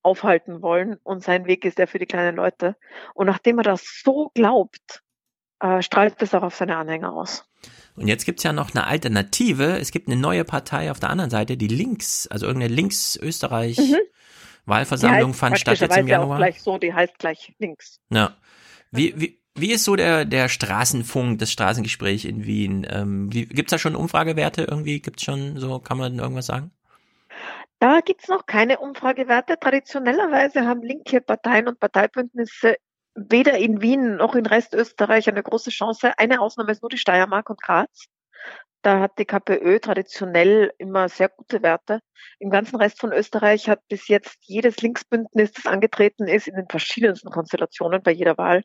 aufhalten 0.03 0.61
wollen. 0.61 0.97
Und 1.01 1.23
sein 1.23 1.47
Weg 1.47 1.65
ist 1.65 1.79
der 1.79 1.87
für 1.87 1.97
die 1.97 2.05
kleinen 2.05 2.35
Leute. 2.35 2.75
Und 3.15 3.25
nachdem 3.25 3.57
er 3.57 3.63
das 3.63 4.01
so 4.03 4.29
glaubt, 4.35 5.01
äh, 5.61 5.81
strahlt 5.81 6.21
das 6.21 6.35
auch 6.35 6.43
auf 6.43 6.53
seine 6.53 6.77
Anhänger 6.77 7.11
aus. 7.11 7.49
Und 7.95 8.07
jetzt 8.07 8.25
gibt's 8.25 8.43
ja 8.43 8.53
noch 8.53 8.73
eine 8.75 8.85
Alternative. 8.85 9.77
Es 9.79 9.91
gibt 9.91 10.07
eine 10.07 10.15
neue 10.15 10.43
Partei 10.43 10.91
auf 10.91 10.99
der 10.99 11.09
anderen 11.09 11.31
Seite, 11.31 11.57
die 11.57 11.67
Links, 11.67 12.27
also 12.27 12.45
irgendeine 12.45 12.73
Links-Österreich 12.73 13.77
Mhm. 13.77 13.97
Wahlversammlung 14.67 15.33
fand 15.33 15.57
statt 15.57 15.79
jetzt 15.79 15.83
im 15.83 15.87
praktischerweise 15.87 16.17
auch 16.17 16.21
Januar. 16.21 16.37
gleich 16.37 16.61
so, 16.61 16.77
die 16.77 16.93
heißt 16.93 17.17
gleich 17.19 17.55
links. 17.57 18.01
Ja. 18.09 18.35
Wie, 18.91 19.13
wie, 19.19 19.41
wie 19.55 19.71
ist 19.71 19.85
so 19.85 19.95
der, 19.95 20.25
der 20.25 20.49
Straßenfunk, 20.49 21.39
das 21.39 21.51
Straßengespräch 21.51 22.25
in 22.25 22.45
Wien? 22.45 22.85
Ähm, 22.89 23.33
wie, 23.33 23.45
gibt's 23.45 23.71
da 23.71 23.77
schon 23.79 23.95
Umfragewerte 23.95 24.63
irgendwie? 24.63 24.99
Gibt's 24.99 25.23
schon 25.23 25.57
so, 25.57 25.79
kann 25.79 25.97
man 25.97 26.19
irgendwas 26.19 26.47
sagen? 26.47 26.71
Da 27.79 28.01
gibt's 28.01 28.27
noch 28.27 28.45
keine 28.45 28.79
Umfragewerte. 28.79 29.57
Traditionellerweise 29.59 30.65
haben 30.65 30.81
linke 30.81 31.21
Parteien 31.21 31.67
und 31.67 31.79
Parteibündnisse 31.79 32.75
weder 33.17 33.57
in 33.57 33.81
Wien 33.81 34.15
noch 34.17 34.35
in 34.35 34.45
Rest 34.45 34.73
Österreich 34.73 35.27
eine 35.27 35.43
große 35.43 35.71
Chance. 35.71 36.17
Eine 36.17 36.39
Ausnahme 36.39 36.71
ist 36.71 36.83
nur 36.83 36.89
die 36.89 36.97
Steiermark 36.97 37.49
und 37.49 37.61
Graz. 37.61 38.07
Da 38.81 38.99
hat 38.99 39.17
die 39.17 39.25
KPÖ 39.25 39.79
traditionell 39.79 40.71
immer 40.77 41.09
sehr 41.09 41.29
gute 41.29 41.61
Werte. 41.63 41.99
Im 42.39 42.49
ganzen 42.49 42.75
Rest 42.77 42.99
von 42.99 43.11
Österreich 43.11 43.67
hat 43.69 43.81
bis 43.89 44.07
jetzt 44.07 44.37
jedes 44.41 44.77
Linksbündnis, 44.77 45.51
das 45.51 45.65
angetreten 45.65 46.27
ist, 46.27 46.47
in 46.47 46.55
den 46.55 46.67
verschiedensten 46.69 47.29
Konstellationen 47.29 48.01
bei 48.03 48.11
jeder 48.11 48.37
Wahl, 48.37 48.63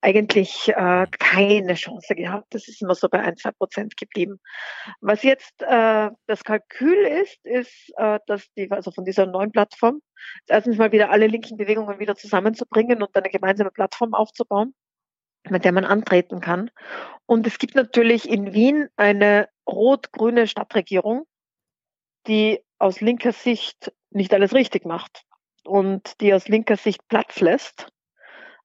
eigentlich 0.00 0.68
äh, 0.68 1.06
keine 1.18 1.74
Chance 1.74 2.14
gehabt. 2.14 2.54
Das 2.54 2.68
ist 2.68 2.82
immer 2.82 2.94
so 2.94 3.08
bei 3.08 3.20
ein, 3.20 3.36
zwei 3.36 3.50
Prozent 3.50 3.96
geblieben. 3.96 4.38
Was 5.00 5.22
jetzt 5.22 5.60
äh, 5.62 6.10
das 6.26 6.44
Kalkül 6.44 7.04
ist, 7.04 7.44
ist, 7.44 7.92
äh, 7.96 8.20
dass 8.26 8.50
die, 8.54 8.70
also 8.70 8.90
von 8.90 9.04
dieser 9.04 9.26
neuen 9.26 9.50
Plattform, 9.50 10.00
erstens 10.46 10.78
mal 10.78 10.92
wieder 10.92 11.10
alle 11.10 11.26
linken 11.26 11.56
Bewegungen 11.56 11.98
wieder 11.98 12.14
zusammenzubringen 12.14 13.02
und 13.02 13.14
eine 13.16 13.28
gemeinsame 13.28 13.70
Plattform 13.70 14.14
aufzubauen, 14.14 14.74
mit 15.48 15.64
der 15.64 15.72
man 15.72 15.84
antreten 15.84 16.40
kann. 16.40 16.70
Und 17.26 17.46
es 17.46 17.58
gibt 17.58 17.74
natürlich 17.74 18.28
in 18.28 18.52
Wien 18.52 18.88
eine 18.96 19.48
rot-grüne 19.66 20.46
Stadtregierung, 20.46 21.26
die 22.26 22.60
aus 22.78 23.00
linker 23.00 23.32
Sicht 23.32 23.92
nicht 24.10 24.32
alles 24.32 24.54
richtig 24.54 24.84
macht 24.84 25.24
und 25.64 26.20
die 26.20 26.32
aus 26.32 26.48
linker 26.48 26.76
Sicht 26.76 27.06
Platz 27.08 27.40
lässt 27.40 27.88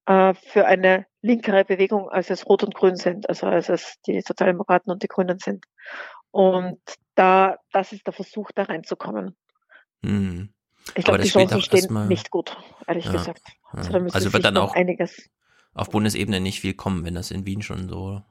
äh, 0.05 0.33
für 0.33 0.65
eine 0.65 1.05
linkere 1.21 1.65
Bewegung, 1.65 2.09
als 2.09 2.29
es 2.29 2.45
Rot 2.45 2.63
und 2.63 2.75
Grün 2.75 2.95
sind, 2.95 3.27
also 3.29 3.47
als 3.47 3.69
es 3.69 3.95
die 4.05 4.21
Sozialdemokraten 4.21 4.91
und 4.91 5.03
die 5.03 5.07
Grünen 5.07 5.39
sind. 5.39 5.65
Und 6.31 6.81
da, 7.15 7.57
das 7.71 7.91
ist 7.91 8.05
der 8.05 8.13
Versuch, 8.13 8.51
da 8.53 8.63
reinzukommen. 8.63 9.35
Hm. 10.03 10.53
Ich 10.95 11.05
glaube, 11.05 11.21
die 11.21 11.29
Chancen 11.29 11.61
stehen 11.61 12.07
nicht 12.07 12.29
gut, 12.29 12.57
ehrlich 12.87 13.05
Ja, 13.05 13.11
gesagt. 13.13 13.41
Also, 13.71 13.97
Also 14.11 14.33
wird 14.33 14.43
dann 14.43 14.57
auch 14.57 14.75
einiges 14.75 15.29
auf 15.73 15.89
Bundesebene 15.89 16.39
nicht 16.39 16.61
viel 16.61 16.73
kommen, 16.73 17.05
wenn 17.05 17.15
das 17.15 17.31
in 17.31 17.45
Wien 17.45 17.61
schon 17.61 17.89
so. 17.89 18.21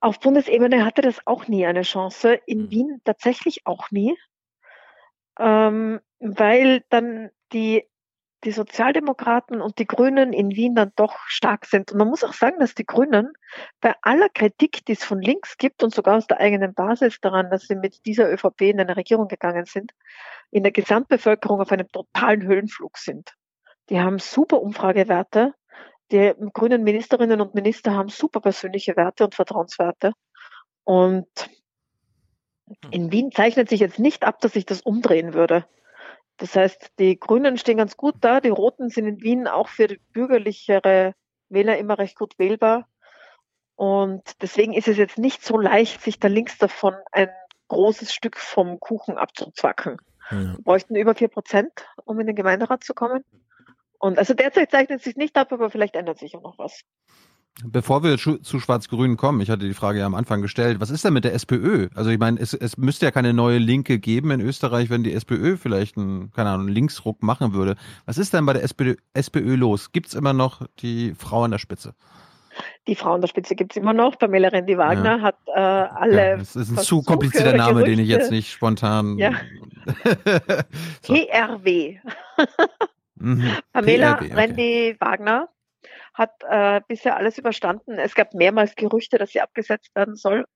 Auf 0.00 0.20
Bundesebene 0.20 0.84
hatte 0.84 1.02
das 1.02 1.26
auch 1.26 1.48
nie 1.48 1.66
eine 1.66 1.82
Chance, 1.82 2.34
in 2.46 2.70
Wien 2.70 3.00
tatsächlich 3.04 3.66
auch 3.66 3.90
nie, 3.90 4.16
ähm, 5.38 6.00
weil 6.18 6.84
dann 6.90 7.30
die, 7.52 7.84
die 8.44 8.52
Sozialdemokraten 8.52 9.60
und 9.60 9.78
die 9.78 9.86
Grünen 9.86 10.32
in 10.32 10.50
Wien 10.54 10.74
dann 10.74 10.92
doch 10.96 11.18
stark 11.26 11.64
sind. 11.66 11.92
Und 11.92 11.98
man 11.98 12.08
muss 12.08 12.24
auch 12.24 12.34
sagen, 12.34 12.60
dass 12.60 12.74
die 12.74 12.84
Grünen 12.86 13.32
bei 13.80 13.94
aller 14.02 14.28
Kritik, 14.28 14.84
die 14.84 14.92
es 14.92 15.04
von 15.04 15.20
links 15.20 15.56
gibt 15.56 15.82
und 15.82 15.94
sogar 15.94 16.16
aus 16.16 16.26
der 16.26 16.40
eigenen 16.40 16.74
Basis 16.74 17.20
daran, 17.20 17.50
dass 17.50 17.62
sie 17.62 17.76
mit 17.76 18.04
dieser 18.04 18.30
ÖVP 18.30 18.62
in 18.62 18.80
eine 18.80 18.96
Regierung 18.96 19.28
gegangen 19.28 19.64
sind, 19.64 19.92
in 20.50 20.62
der 20.62 20.72
Gesamtbevölkerung 20.72 21.60
auf 21.60 21.72
einem 21.72 21.88
totalen 21.88 22.42
Höhenflug 22.42 22.98
sind. 22.98 23.34
Die 23.88 24.00
haben 24.00 24.18
super 24.18 24.60
Umfragewerte. 24.60 25.54
Die 26.12 26.32
grünen 26.52 26.84
Ministerinnen 26.84 27.40
und 27.40 27.54
Minister 27.54 27.94
haben 27.94 28.08
super 28.08 28.40
persönliche 28.40 28.96
Werte 28.96 29.24
und 29.24 29.34
Vertrauenswerte. 29.34 30.12
Und 30.84 31.26
in 32.90 33.12
Wien 33.12 33.32
zeichnet 33.32 33.68
sich 33.68 33.80
jetzt 33.80 33.98
nicht 33.98 34.24
ab, 34.24 34.40
dass 34.40 34.52
sich 34.52 34.66
das 34.66 34.82
umdrehen 34.82 35.34
würde. 35.34 35.66
Das 36.36 36.54
heißt, 36.54 36.92
die 36.98 37.18
Grünen 37.18 37.56
stehen 37.56 37.78
ganz 37.78 37.96
gut 37.96 38.16
da, 38.20 38.40
die 38.40 38.50
Roten 38.50 38.88
sind 38.88 39.06
in 39.06 39.22
Wien 39.22 39.48
auch 39.48 39.68
für 39.68 39.88
bürgerlichere 40.12 41.14
Wähler 41.48 41.78
immer 41.78 41.98
recht 41.98 42.16
gut 42.16 42.38
wählbar. 42.38 42.88
Und 43.74 44.22
deswegen 44.42 44.72
ist 44.72 44.88
es 44.88 44.96
jetzt 44.96 45.18
nicht 45.18 45.44
so 45.44 45.58
leicht, 45.58 46.02
sich 46.02 46.18
da 46.18 46.28
links 46.28 46.58
davon 46.58 46.94
ein 47.12 47.30
großes 47.68 48.12
Stück 48.12 48.36
vom 48.36 48.80
Kuchen 48.80 49.18
abzuzwacken. 49.18 49.98
Wir 50.30 50.58
bräuchten 50.62 50.96
über 50.96 51.14
vier 51.14 51.28
Prozent, 51.28 51.72
um 52.04 52.18
in 52.20 52.26
den 52.26 52.36
Gemeinderat 52.36 52.82
zu 52.82 52.94
kommen. 52.94 53.24
Und 54.06 54.18
also 54.18 54.34
derzeit 54.34 54.70
zeichnet 54.70 54.98
es 54.98 55.04
sich 55.04 55.16
nicht 55.16 55.36
ab, 55.36 55.52
aber 55.52 55.68
vielleicht 55.68 55.96
ändert 55.96 56.18
sich 56.18 56.36
auch 56.36 56.42
noch 56.42 56.58
was. 56.58 56.82
Bevor 57.64 58.04
wir 58.04 58.18
zu, 58.18 58.38
Schwarz-Grün 58.60 59.16
kommen, 59.16 59.40
ich 59.40 59.50
hatte 59.50 59.66
die 59.66 59.74
Frage 59.74 59.98
ja 59.98 60.06
am 60.06 60.14
Anfang 60.14 60.42
gestellt, 60.42 60.78
was 60.78 60.90
ist 60.90 61.04
denn 61.04 61.14
mit 61.14 61.24
der 61.24 61.32
SPÖ? 61.34 61.88
Also 61.94 62.10
ich 62.10 62.18
meine, 62.18 62.38
es, 62.38 62.52
es 62.52 62.76
müsste 62.76 63.06
ja 63.06 63.10
keine 63.10 63.32
neue 63.32 63.58
Linke 63.58 63.98
geben 63.98 64.30
in 64.30 64.40
Österreich, 64.42 64.90
wenn 64.90 65.02
die 65.02 65.12
SPÖ 65.12 65.56
vielleicht 65.56 65.96
einen, 65.96 66.30
keine 66.32 66.50
Ahnung, 66.50 66.66
einen 66.66 66.74
Linksruck 66.74 67.22
machen 67.22 67.54
würde. 67.54 67.76
Was 68.04 68.18
ist 68.18 68.32
denn 68.34 68.46
bei 68.46 68.52
der 68.52 68.62
SPÖ, 68.62 68.96
SPÖ 69.14 69.56
los? 69.56 69.90
Gibt's 69.90 70.14
immer 70.14 70.34
noch 70.34 70.62
die 70.80 71.14
Frau 71.14 71.44
an 71.44 71.50
der 71.50 71.58
Spitze? 71.58 71.94
Die 72.86 72.94
Frau 72.94 73.14
an 73.14 73.22
der 73.22 73.28
Spitze 73.28 73.56
gibt's 73.56 73.76
immer 73.76 73.92
noch. 73.92 74.18
Pamela 74.18 74.48
Rendi 74.48 74.78
Wagner 74.78 75.20
hat 75.22 75.36
äh, 75.46 75.58
alle. 75.58 76.30
Ja, 76.30 76.36
das 76.36 76.56
ist 76.56 76.70
ein 76.70 76.74
Versuche, 76.74 77.02
zu 77.04 77.10
komplizierter 77.10 77.56
Name, 77.56 77.84
den 77.84 77.98
ich 77.98 78.08
jetzt 78.08 78.28
Gerüchte- 78.28 78.34
nicht 78.34 78.52
spontan. 78.52 79.18
Ja. 79.18 79.32
So. 81.02 81.14
PRW. 81.14 81.98
Mhm. 83.16 83.56
Pamela 83.72 84.14
PRW, 84.14 84.24
okay. 84.24 84.34
Rendi 84.34 84.96
Wagner 85.00 85.48
hat 86.14 86.32
äh, 86.48 86.80
bisher 86.86 87.16
alles 87.16 87.38
überstanden. 87.38 87.98
Es 87.98 88.14
gab 88.14 88.34
mehrmals 88.34 88.74
Gerüchte, 88.74 89.18
dass 89.18 89.30
sie 89.30 89.40
abgesetzt 89.40 89.94
werden 89.94 90.16
soll 90.16 90.46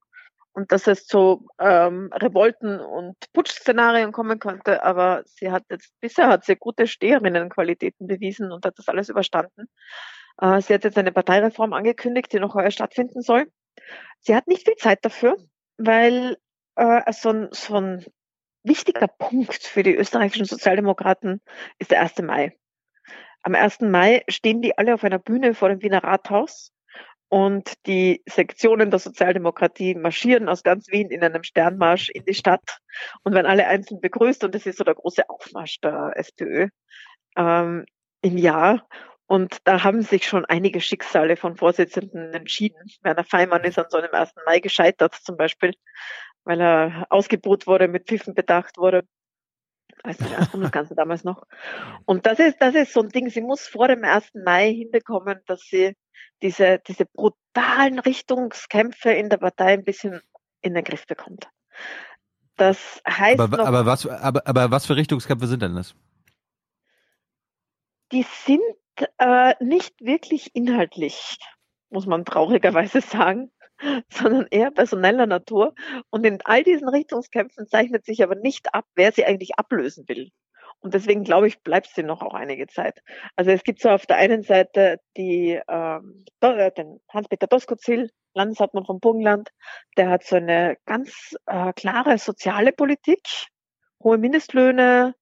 und 0.52 0.72
dass 0.72 0.86
es 0.86 1.06
zu 1.06 1.46
ähm, 1.58 2.10
Revolten 2.12 2.80
und 2.80 3.16
Putschszenarien 3.32 4.12
kommen 4.12 4.38
konnte. 4.38 4.82
Aber 4.82 5.22
sie 5.26 5.50
hat 5.50 5.64
jetzt 5.70 5.92
bisher 6.00 6.28
hat 6.28 6.44
sie 6.44 6.56
gute 6.56 6.86
Steherinnenqualitäten 6.86 8.06
bewiesen 8.06 8.52
und 8.52 8.64
hat 8.64 8.78
das 8.78 8.88
alles 8.88 9.08
überstanden. 9.08 9.68
Äh, 10.40 10.60
sie 10.60 10.74
hat 10.74 10.84
jetzt 10.84 10.98
eine 10.98 11.12
Parteireform 11.12 11.72
angekündigt, 11.72 12.32
die 12.32 12.40
noch 12.40 12.54
heuer 12.54 12.70
stattfinden 12.70 13.22
soll. 13.22 13.50
Sie 14.20 14.34
hat 14.34 14.46
nicht 14.48 14.66
viel 14.66 14.76
Zeit 14.76 15.04
dafür, 15.04 15.36
weil 15.78 16.36
äh, 16.76 17.12
so, 17.12 17.30
ein, 17.30 17.48
so 17.52 17.76
ein 17.76 18.04
wichtiger 18.62 19.08
Punkt 19.08 19.62
für 19.62 19.82
die 19.82 19.94
österreichischen 19.94 20.46
Sozialdemokraten 20.46 21.40
ist 21.78 21.90
der 21.90 22.00
1. 22.00 22.18
Mai. 22.22 22.56
Am 23.42 23.54
1. 23.54 23.80
Mai 23.80 24.22
stehen 24.28 24.60
die 24.60 24.76
alle 24.76 24.94
auf 24.94 25.04
einer 25.04 25.18
Bühne 25.18 25.54
vor 25.54 25.70
dem 25.70 25.82
Wiener 25.82 26.04
Rathaus 26.04 26.72
und 27.28 27.74
die 27.86 28.22
Sektionen 28.28 28.90
der 28.90 28.98
Sozialdemokratie 28.98 29.94
marschieren 29.94 30.48
aus 30.48 30.62
ganz 30.62 30.88
Wien 30.88 31.10
in 31.10 31.22
einem 31.22 31.44
Sternmarsch 31.44 32.10
in 32.10 32.24
die 32.24 32.34
Stadt 32.34 32.78
und 33.22 33.34
werden 33.34 33.46
alle 33.46 33.66
einzeln 33.66 34.00
begrüßt 34.00 34.44
und 34.44 34.54
das 34.54 34.66
ist 34.66 34.78
so 34.78 34.84
der 34.84 34.94
große 34.94 35.28
Aufmarsch 35.30 35.80
der 35.80 36.12
SPÖ 36.16 36.68
ähm, 37.36 37.86
im 38.20 38.36
Jahr. 38.36 38.86
Und 39.26 39.58
da 39.62 39.84
haben 39.84 40.02
sich 40.02 40.26
schon 40.26 40.44
einige 40.44 40.80
Schicksale 40.80 41.36
von 41.36 41.56
Vorsitzenden 41.56 42.34
entschieden. 42.34 42.80
Werner 43.02 43.22
Feimann 43.22 43.62
ist 43.62 43.78
an 43.78 43.86
so 43.88 43.98
einem 43.98 44.12
1. 44.12 44.32
Mai 44.44 44.58
gescheitert 44.58 45.14
zum 45.14 45.36
Beispiel, 45.36 45.72
weil 46.44 46.60
er 46.60 47.06
ausgebuht 47.10 47.66
wurde, 47.66 47.88
mit 47.88 48.06
Pfiffen 48.06 48.34
bedacht 48.34 48.78
wurde 48.78 49.02
als 50.02 50.18
Bundeskanzler 50.50 50.96
damals 50.96 51.24
noch. 51.24 51.46
Und 52.06 52.24
das 52.24 52.38
ist, 52.38 52.56
das 52.60 52.74
ist 52.74 52.92
so 52.94 53.02
ein 53.02 53.10
Ding, 53.10 53.28
sie 53.28 53.42
muss 53.42 53.66
vor 53.66 53.88
dem 53.88 54.02
1. 54.02 54.30
Mai 54.34 54.72
hinbekommen, 54.72 55.40
dass 55.46 55.60
sie 55.62 55.94
diese, 56.42 56.80
diese 56.88 57.04
brutalen 57.04 57.98
Richtungskämpfe 57.98 59.10
in 59.10 59.28
der 59.28 59.36
Partei 59.36 59.74
ein 59.74 59.84
bisschen 59.84 60.22
in 60.62 60.72
den 60.72 60.84
Griff 60.84 61.06
bekommt. 61.06 61.50
Das 62.56 63.02
heißt 63.06 63.40
Aber, 63.40 63.56
noch, 63.58 63.66
aber, 63.66 63.84
was, 63.84 64.06
aber, 64.06 64.46
aber 64.46 64.70
was 64.70 64.86
für 64.86 64.96
Richtungskämpfe 64.96 65.46
sind 65.46 65.60
denn 65.62 65.74
das? 65.74 65.94
die 68.12 68.26
sind 68.44 68.60
äh, 69.18 69.54
nicht 69.62 70.00
wirklich 70.00 70.54
inhaltlich, 70.54 71.38
muss 71.90 72.06
man 72.06 72.24
traurigerweise 72.24 73.00
sagen. 73.00 73.50
sondern 74.10 74.46
eher 74.50 74.70
personeller 74.70 75.26
Natur. 75.26 75.74
Und 76.10 76.24
in 76.24 76.38
all 76.44 76.62
diesen 76.62 76.88
Richtungskämpfen 76.88 77.66
zeichnet 77.66 78.04
sich 78.04 78.22
aber 78.22 78.34
nicht 78.34 78.74
ab, 78.74 78.84
wer 78.94 79.12
sie 79.12 79.24
eigentlich 79.24 79.58
ablösen 79.58 80.08
will. 80.08 80.30
Und 80.80 80.94
deswegen 80.94 81.24
glaube 81.24 81.46
ich, 81.46 81.62
bleibt 81.62 81.88
sie 81.94 82.02
noch 82.02 82.22
auch 82.22 82.34
einige 82.34 82.66
Zeit. 82.66 83.02
Also 83.36 83.50
es 83.50 83.62
gibt 83.64 83.80
so 83.80 83.90
auf 83.90 84.06
der 84.06 84.16
einen 84.16 84.42
Seite 84.42 84.98
die, 85.16 85.60
ähm, 85.68 86.24
äh, 86.40 86.70
den 86.72 87.00
Hans-Peter 87.10 87.46
Doskozil, 87.46 88.10
Landeshauptmann 88.32 88.86
vom 88.86 89.00
Burgenland, 89.00 89.50
der 89.96 90.08
hat 90.08 90.24
so 90.24 90.36
eine 90.36 90.76
ganz 90.86 91.36
äh, 91.46 91.72
klare 91.74 92.16
soziale 92.16 92.72
Politik, 92.72 93.20
hohe 94.02 94.16
Mindestlöhne, 94.16 95.14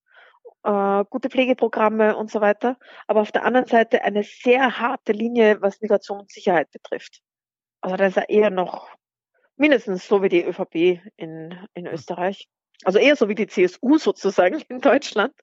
äh, 0.63 1.05
gute 1.11 1.29
Pflegeprogramme 1.31 2.17
und 2.17 2.31
so 2.31 2.41
weiter. 2.41 2.79
Aber 3.09 3.21
auf 3.23 3.33
der 3.33 3.45
anderen 3.45 3.67
Seite 3.67 4.05
eine 4.05 4.23
sehr 4.23 4.79
harte 4.79 5.13
Linie, 5.13 5.61
was 5.61 5.81
Migration 5.81 6.21
und 6.21 6.31
Sicherheit 6.31 6.71
betrifft. 6.71 7.23
Also 7.81 7.97
da 7.97 8.07
ist 8.07 8.17
er 8.17 8.29
eher 8.29 8.51
noch 8.51 8.89
mindestens 9.57 10.07
so 10.07 10.23
wie 10.23 10.29
die 10.29 10.45
ÖVP 10.45 11.01
in, 11.17 11.59
in 11.75 11.87
Österreich. 11.87 12.49
Also 12.85 12.99
eher 12.99 13.17
so 13.17 13.29
wie 13.29 13.35
die 13.35 13.47
CSU 13.47 13.99
sozusagen 13.99 14.61
in 14.69 14.81
Deutschland. 14.81 15.35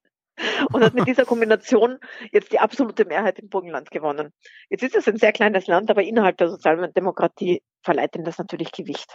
Und 0.73 0.83
hat 0.83 0.93
mit 0.93 1.07
dieser 1.07 1.23
Kombination 1.23 1.97
jetzt 2.33 2.51
die 2.51 2.59
absolute 2.59 3.05
Mehrheit 3.05 3.39
im 3.39 3.47
Burgenland 3.47 3.89
gewonnen. 3.89 4.33
Jetzt 4.69 4.83
ist 4.83 4.93
es 4.93 5.07
ein 5.07 5.15
sehr 5.15 5.31
kleines 5.31 5.67
Land, 5.67 5.89
aber 5.89 6.03
innerhalb 6.03 6.38
der 6.38 6.49
Sozialdemokratie 6.49 7.64
verleiht 7.83 8.17
ihm 8.17 8.25
das 8.25 8.38
natürlich 8.38 8.73
Gewicht. 8.73 9.09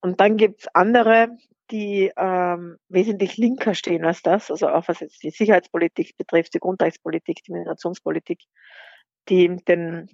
Und 0.00 0.18
dann 0.18 0.38
gibt's 0.38 0.66
andere, 0.72 1.36
die 1.70 2.10
ähm, 2.16 2.78
wesentlich 2.88 3.36
linker 3.36 3.74
stehen 3.74 4.06
als 4.06 4.22
das, 4.22 4.50
also 4.50 4.68
auch 4.68 4.88
was 4.88 5.00
jetzt 5.00 5.22
die 5.22 5.30
Sicherheitspolitik 5.30 6.16
betrifft, 6.16 6.54
die 6.54 6.60
Grundrechtspolitik, 6.60 7.42
die 7.44 7.52
Migrationspolitik, 7.52 8.40
die 9.28 9.56
den 9.66 10.08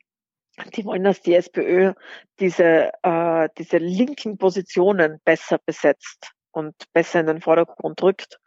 die 0.75 0.85
wollen, 0.85 1.05
dass 1.05 1.23
die 1.23 1.35
SPÖ 1.35 1.95
diese, 2.41 2.93
äh, 3.03 3.49
diese 3.59 3.79
linken 3.79 4.39
Positionen 4.39 5.21
besser 5.25 5.59
besetzt 5.65 6.33
und 6.51 6.75
besser 6.93 7.21
in 7.21 7.27
den 7.27 7.41
Vordergrund 7.41 8.03
rückt. 8.03 8.39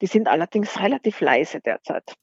Die 0.00 0.06
sind 0.06 0.28
allerdings 0.28 0.80
relativ 0.80 1.20
leise 1.20 1.60
derzeit. 1.60 2.14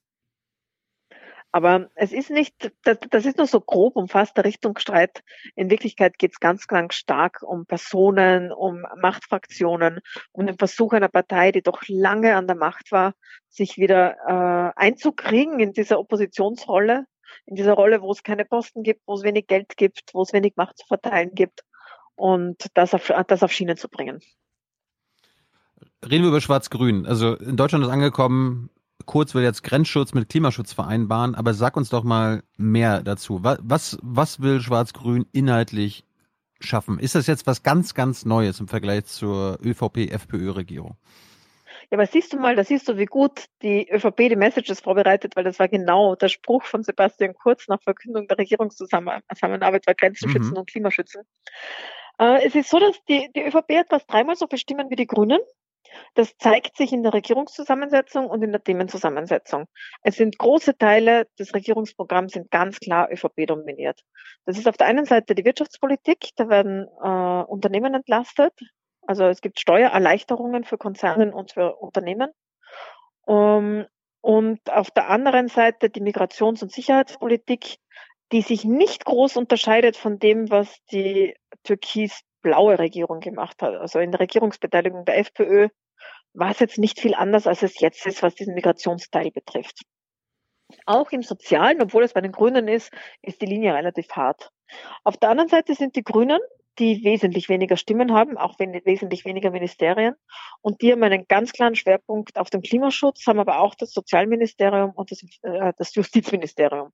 Aber 1.52 1.90
es 1.96 2.12
ist 2.12 2.30
nicht, 2.30 2.72
das, 2.84 3.26
ist 3.26 3.38
nur 3.38 3.48
so 3.48 3.62
grob 3.62 3.96
umfasst 3.96 4.36
der 4.36 4.44
Richtungsstreit. 4.44 5.24
In 5.56 5.70
Wirklichkeit 5.70 6.20
geht 6.20 6.34
es 6.34 6.40
ganz, 6.40 6.68
ganz 6.68 6.96
stark 6.96 7.42
um 7.42 7.66
Personen, 7.66 8.52
um 8.52 8.86
Machtfraktionen, 9.02 10.02
um 10.34 10.46
den 10.46 10.58
Versuch 10.58 10.94
einer 10.94 11.08
Partei, 11.08 11.52
die 11.52 11.62
doch 11.62 11.82
lange 11.88 12.36
an 12.36 12.48
der 12.48 12.58
Macht 12.58 12.92
war, 12.92 13.14
sich 13.50 13.78
wieder 13.78 14.18
äh, 14.28 14.80
einzukriegen 14.80 15.60
in 15.60 15.72
dieser 15.72 16.00
Oppositionsrolle, 16.00 17.06
in 17.46 17.56
dieser 17.56 17.74
Rolle, 17.74 18.02
wo 18.02 18.12
es 18.12 18.24
keine 18.24 18.46
Posten 18.46 18.84
gibt, 18.84 19.02
wo 19.06 19.16
es 19.16 19.24
wenig 19.24 19.48
Geld 19.48 19.78
gibt, 19.78 20.14
wo 20.14 20.22
es 20.22 20.34
wenig 20.34 20.54
Macht 20.56 20.78
zu 20.78 20.86
verteilen 20.86 21.32
gibt 21.34 21.64
und 22.16 22.66
das 22.74 22.94
auf, 22.94 23.12
das 23.28 23.44
auf 23.44 23.52
Schienen 23.52 23.78
zu 23.78 23.90
bringen. 23.90 24.22
Reden 26.04 26.24
wir 26.24 26.30
über 26.30 26.42
Schwarz-Grün. 26.42 27.06
Also 27.06 27.36
in 27.36 27.58
Deutschland 27.58 27.84
ist 27.84 27.92
angekommen, 27.92 28.70
Kurz 29.06 29.34
will 29.36 29.44
jetzt 29.44 29.64
Grenzschutz 29.64 30.14
mit 30.14 30.28
Klimaschutz 30.28 30.74
vereinbaren, 30.74 31.34
aber 31.34 31.54
sag 31.54 31.78
uns 31.78 31.90
doch 31.90 32.04
mal 32.04 32.44
mehr 32.58 33.04
dazu. 33.04 33.40
Was, 33.42 33.98
was 34.02 34.42
will 34.42 34.60
Schwarz-Grün 34.60 35.26
inhaltlich 35.32 36.04
schaffen? 36.60 37.00
Ist 37.00 37.16
das 37.16 37.28
jetzt 37.28 37.48
was 37.48 37.64
ganz, 37.64 37.94
ganz 37.94 38.26
Neues 38.26 38.60
im 38.60 38.68
Vergleich 38.68 39.06
zur 39.06 39.60
ÖVP-FPÖ-Regierung? 39.64 40.98
Ja, 41.90 41.98
aber 41.98 42.06
siehst 42.06 42.34
du 42.34 42.38
mal, 42.38 42.56
da 42.56 42.66
siehst 42.66 42.90
du, 42.90 42.98
wie 42.98 43.06
gut 43.06 43.46
die 43.62 43.90
ÖVP 43.90 44.30
die 44.30 44.36
Messages 44.36 44.82
vorbereitet, 44.82 45.36
weil 45.36 45.46
das 45.46 45.58
war 45.58 45.70
genau 45.70 46.16
der 46.16 46.28
Spruch 46.28 46.64
von 46.64 46.84
Sebastian 46.84 47.34
Kurz 47.34 47.68
nach 47.70 47.82
Verkündung 47.82 48.28
der 48.28 48.38
Regierungszusammenarbeit 48.38 49.88
war 49.88 49.96
Grenzen 49.96 50.30
schützen 50.30 50.52
mhm. 50.52 50.58
und 50.58 50.70
Klimaschützen. 50.70 51.24
Äh, 52.20 52.46
es 52.46 52.56
ist 52.56 52.70
so, 52.70 52.80
dass 52.80 53.02
die, 53.06 53.30
die 53.36 53.44
ÖVP 53.44 53.72
etwas 53.72 54.06
dreimal 54.06 54.36
so 54.36 54.48
viele 54.48 54.60
Stimmen 54.60 54.90
wie 54.90 54.98
die 54.98 55.08
Grünen. 55.08 55.40
Das 56.16 56.38
zeigt 56.38 56.76
sich 56.76 56.92
in 56.92 57.04
der 57.04 57.14
Regierungszusammensetzung 57.14 58.28
und 58.28 58.44
in 58.44 58.52
der 58.52 58.64
Themenzusammensetzung. 58.64 59.68
Es 60.04 60.18
sind 60.18 60.38
große 60.38 60.78
Teile 60.78 61.28
des 61.40 61.54
Regierungsprogramms 61.54 62.34
sind 62.34 62.52
ganz 62.52 62.80
klar 62.80 63.10
ÖVP 63.10 63.48
dominiert. 63.48 64.04
Das 64.46 64.58
ist 64.58 64.68
auf 64.68 64.76
der 64.76 64.88
einen 64.88 65.06
Seite 65.06 65.36
die 65.36 65.46
Wirtschaftspolitik, 65.46 66.32
da 66.36 66.50
werden 66.50 66.88
äh, 67.02 67.50
Unternehmen 67.50 67.94
entlastet. 67.94 68.54
Also 69.08 69.26
es 69.26 69.42
gibt 69.42 69.60
Steuererleichterungen 69.60 70.64
für 70.64 70.78
Konzerne 70.78 71.34
und 71.34 71.54
für 71.54 71.76
Unternehmen. 71.78 72.30
Um, 73.26 73.86
und 74.22 74.70
auf 74.72 74.92
der 74.92 75.10
anderen 75.10 75.48
Seite 75.48 75.90
die 75.90 76.02
Migrations- 76.02 76.62
und 76.62 76.72
Sicherheitspolitik, 76.72 77.78
die 78.32 78.42
sich 78.42 78.66
nicht 78.66 79.06
groß 79.06 79.38
unterscheidet 79.38 79.96
von 79.96 80.20
dem, 80.20 80.50
was 80.50 80.84
die 80.92 81.36
türkis 81.64 82.22
blaue 82.42 82.78
Regierung 82.80 83.20
gemacht 83.20 83.62
hat. 83.62 83.76
Also 83.76 84.00
in 84.00 84.12
der 84.12 84.20
Regierungsbeteiligung 84.20 85.06
der 85.06 85.18
FPÖ 85.20 85.70
war 86.34 86.52
es 86.52 86.60
jetzt 86.60 86.78
nicht 86.78 87.00
viel 87.00 87.16
anders, 87.16 87.48
als 87.48 87.64
es 87.64 87.80
jetzt 87.80 88.06
ist, 88.06 88.22
was 88.22 88.36
diesen 88.36 88.54
Migrationsteil 88.54 89.32
betrifft. 89.32 89.82
Auch 90.86 91.12
im 91.12 91.24
Sozialen, 91.24 91.82
obwohl 91.82 92.04
es 92.04 92.14
bei 92.14 92.22
den 92.22 92.32
Grünen 92.34 92.68
ist, 92.68 92.92
ist 93.22 93.42
die 93.42 93.46
Linie 93.46 93.74
relativ 93.74 94.10
hart. 94.12 94.50
Auf 95.04 95.18
der 95.18 95.30
anderen 95.30 95.50
Seite 95.50 95.74
sind 95.74 95.96
die 95.96 96.04
Grünen, 96.04 96.40
die 96.80 97.04
wesentlich 97.04 97.50
weniger 97.50 97.78
Stimmen 97.78 98.14
haben, 98.14 98.38
auch 98.38 98.60
wesentlich 98.60 99.26
weniger 99.26 99.52
Ministerien. 99.52 100.16
Und 100.62 100.82
die 100.82 100.92
haben 100.92 101.04
einen 101.04 101.28
ganz 101.28 101.52
klaren 101.52 101.76
Schwerpunkt 101.76 102.38
auf 102.38 102.50
dem 102.50 102.62
Klimaschutz, 102.62 103.26
haben 103.28 103.40
aber 103.40 103.60
auch 103.60 103.76
das 103.76 103.92
Sozialministerium 103.92 104.92
und 104.92 105.12
das, 105.12 105.24
äh, 105.44 105.74
das 105.78 105.96
Justizministerium. 105.96 106.92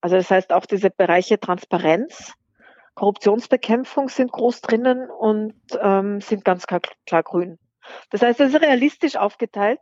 Also 0.00 0.16
das 0.16 0.30
heißt 0.30 0.52
auch 0.52 0.66
diese 0.66 0.90
Bereiche 0.90 1.40
Transparenz, 1.40 2.34
Korruptionsbekämpfung 2.94 4.08
sind 4.08 4.30
groß 4.30 4.60
drinnen 4.60 5.10
und 5.10 5.54
ähm, 5.80 6.20
sind 6.20 6.44
ganz 6.44 6.66
klar, 6.66 6.80
klar 7.06 7.22
grün. 7.22 7.58
Das 8.10 8.22
heißt, 8.22 8.40
es 8.40 8.54
ist 8.54 8.60
realistisch 8.60 9.16
aufgeteilt 9.16 9.80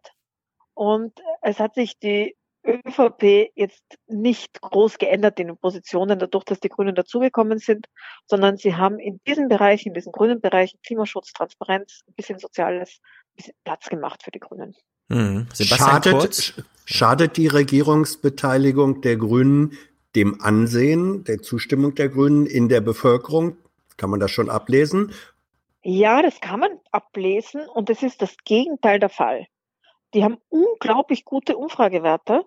und 0.74 1.20
es 1.42 1.60
hat 1.60 1.74
sich 1.74 1.98
die 1.98 2.36
ÖVP 2.64 3.50
jetzt 3.54 3.98
nicht 4.06 4.60
groß 4.60 4.98
geändert 4.98 5.40
in 5.40 5.48
den 5.48 5.56
Positionen, 5.56 6.18
dadurch, 6.18 6.44
dass 6.44 6.60
die 6.60 6.68
Grünen 6.68 6.94
dazugekommen 6.94 7.58
sind, 7.58 7.86
sondern 8.26 8.56
sie 8.56 8.76
haben 8.76 8.98
in 8.98 9.20
diesen 9.26 9.48
Bereichen, 9.48 9.88
in 9.88 9.94
diesen 9.94 10.12
grünen 10.12 10.40
Bereichen, 10.40 10.78
Klimaschutz, 10.84 11.32
Transparenz, 11.32 12.02
ein 12.06 12.14
bisschen 12.14 12.38
Soziales, 12.38 13.00
ein 13.00 13.36
bisschen 13.36 13.54
Platz 13.64 13.88
gemacht 13.88 14.22
für 14.22 14.30
die 14.30 14.40
Grünen. 14.40 14.74
Hm. 15.10 15.48
Schadet, 15.54 16.64
schadet 16.84 17.36
die 17.36 17.48
Regierungsbeteiligung 17.48 19.00
der 19.00 19.16
Grünen 19.16 19.76
dem 20.14 20.40
Ansehen, 20.40 21.24
der 21.24 21.42
Zustimmung 21.42 21.94
der 21.94 22.08
Grünen 22.08 22.46
in 22.46 22.68
der 22.68 22.80
Bevölkerung? 22.80 23.56
Kann 23.96 24.10
man 24.10 24.20
das 24.20 24.30
schon 24.30 24.50
ablesen? 24.50 25.12
Ja, 25.82 26.22
das 26.22 26.40
kann 26.40 26.60
man 26.60 26.78
ablesen 26.92 27.62
und 27.68 27.90
es 27.90 28.02
ist 28.02 28.22
das 28.22 28.36
Gegenteil 28.44 29.00
der 29.00 29.08
Fall. 29.08 29.46
Die 30.14 30.22
haben 30.22 30.38
unglaublich 30.48 31.24
gute 31.24 31.56
Umfragewerte, 31.56 32.44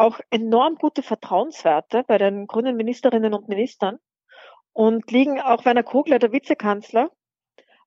auch 0.00 0.18
enorm 0.30 0.76
gute 0.76 1.02
Vertrauenswerte 1.02 2.04
bei 2.06 2.16
den 2.16 2.46
grünen 2.46 2.76
Ministerinnen 2.76 3.34
und 3.34 3.48
Ministern 3.48 3.98
und 4.72 5.10
liegen 5.10 5.40
auch 5.40 5.64
Werner 5.66 5.82
Kogler, 5.82 6.18
der 6.18 6.32
Vizekanzler, 6.32 7.10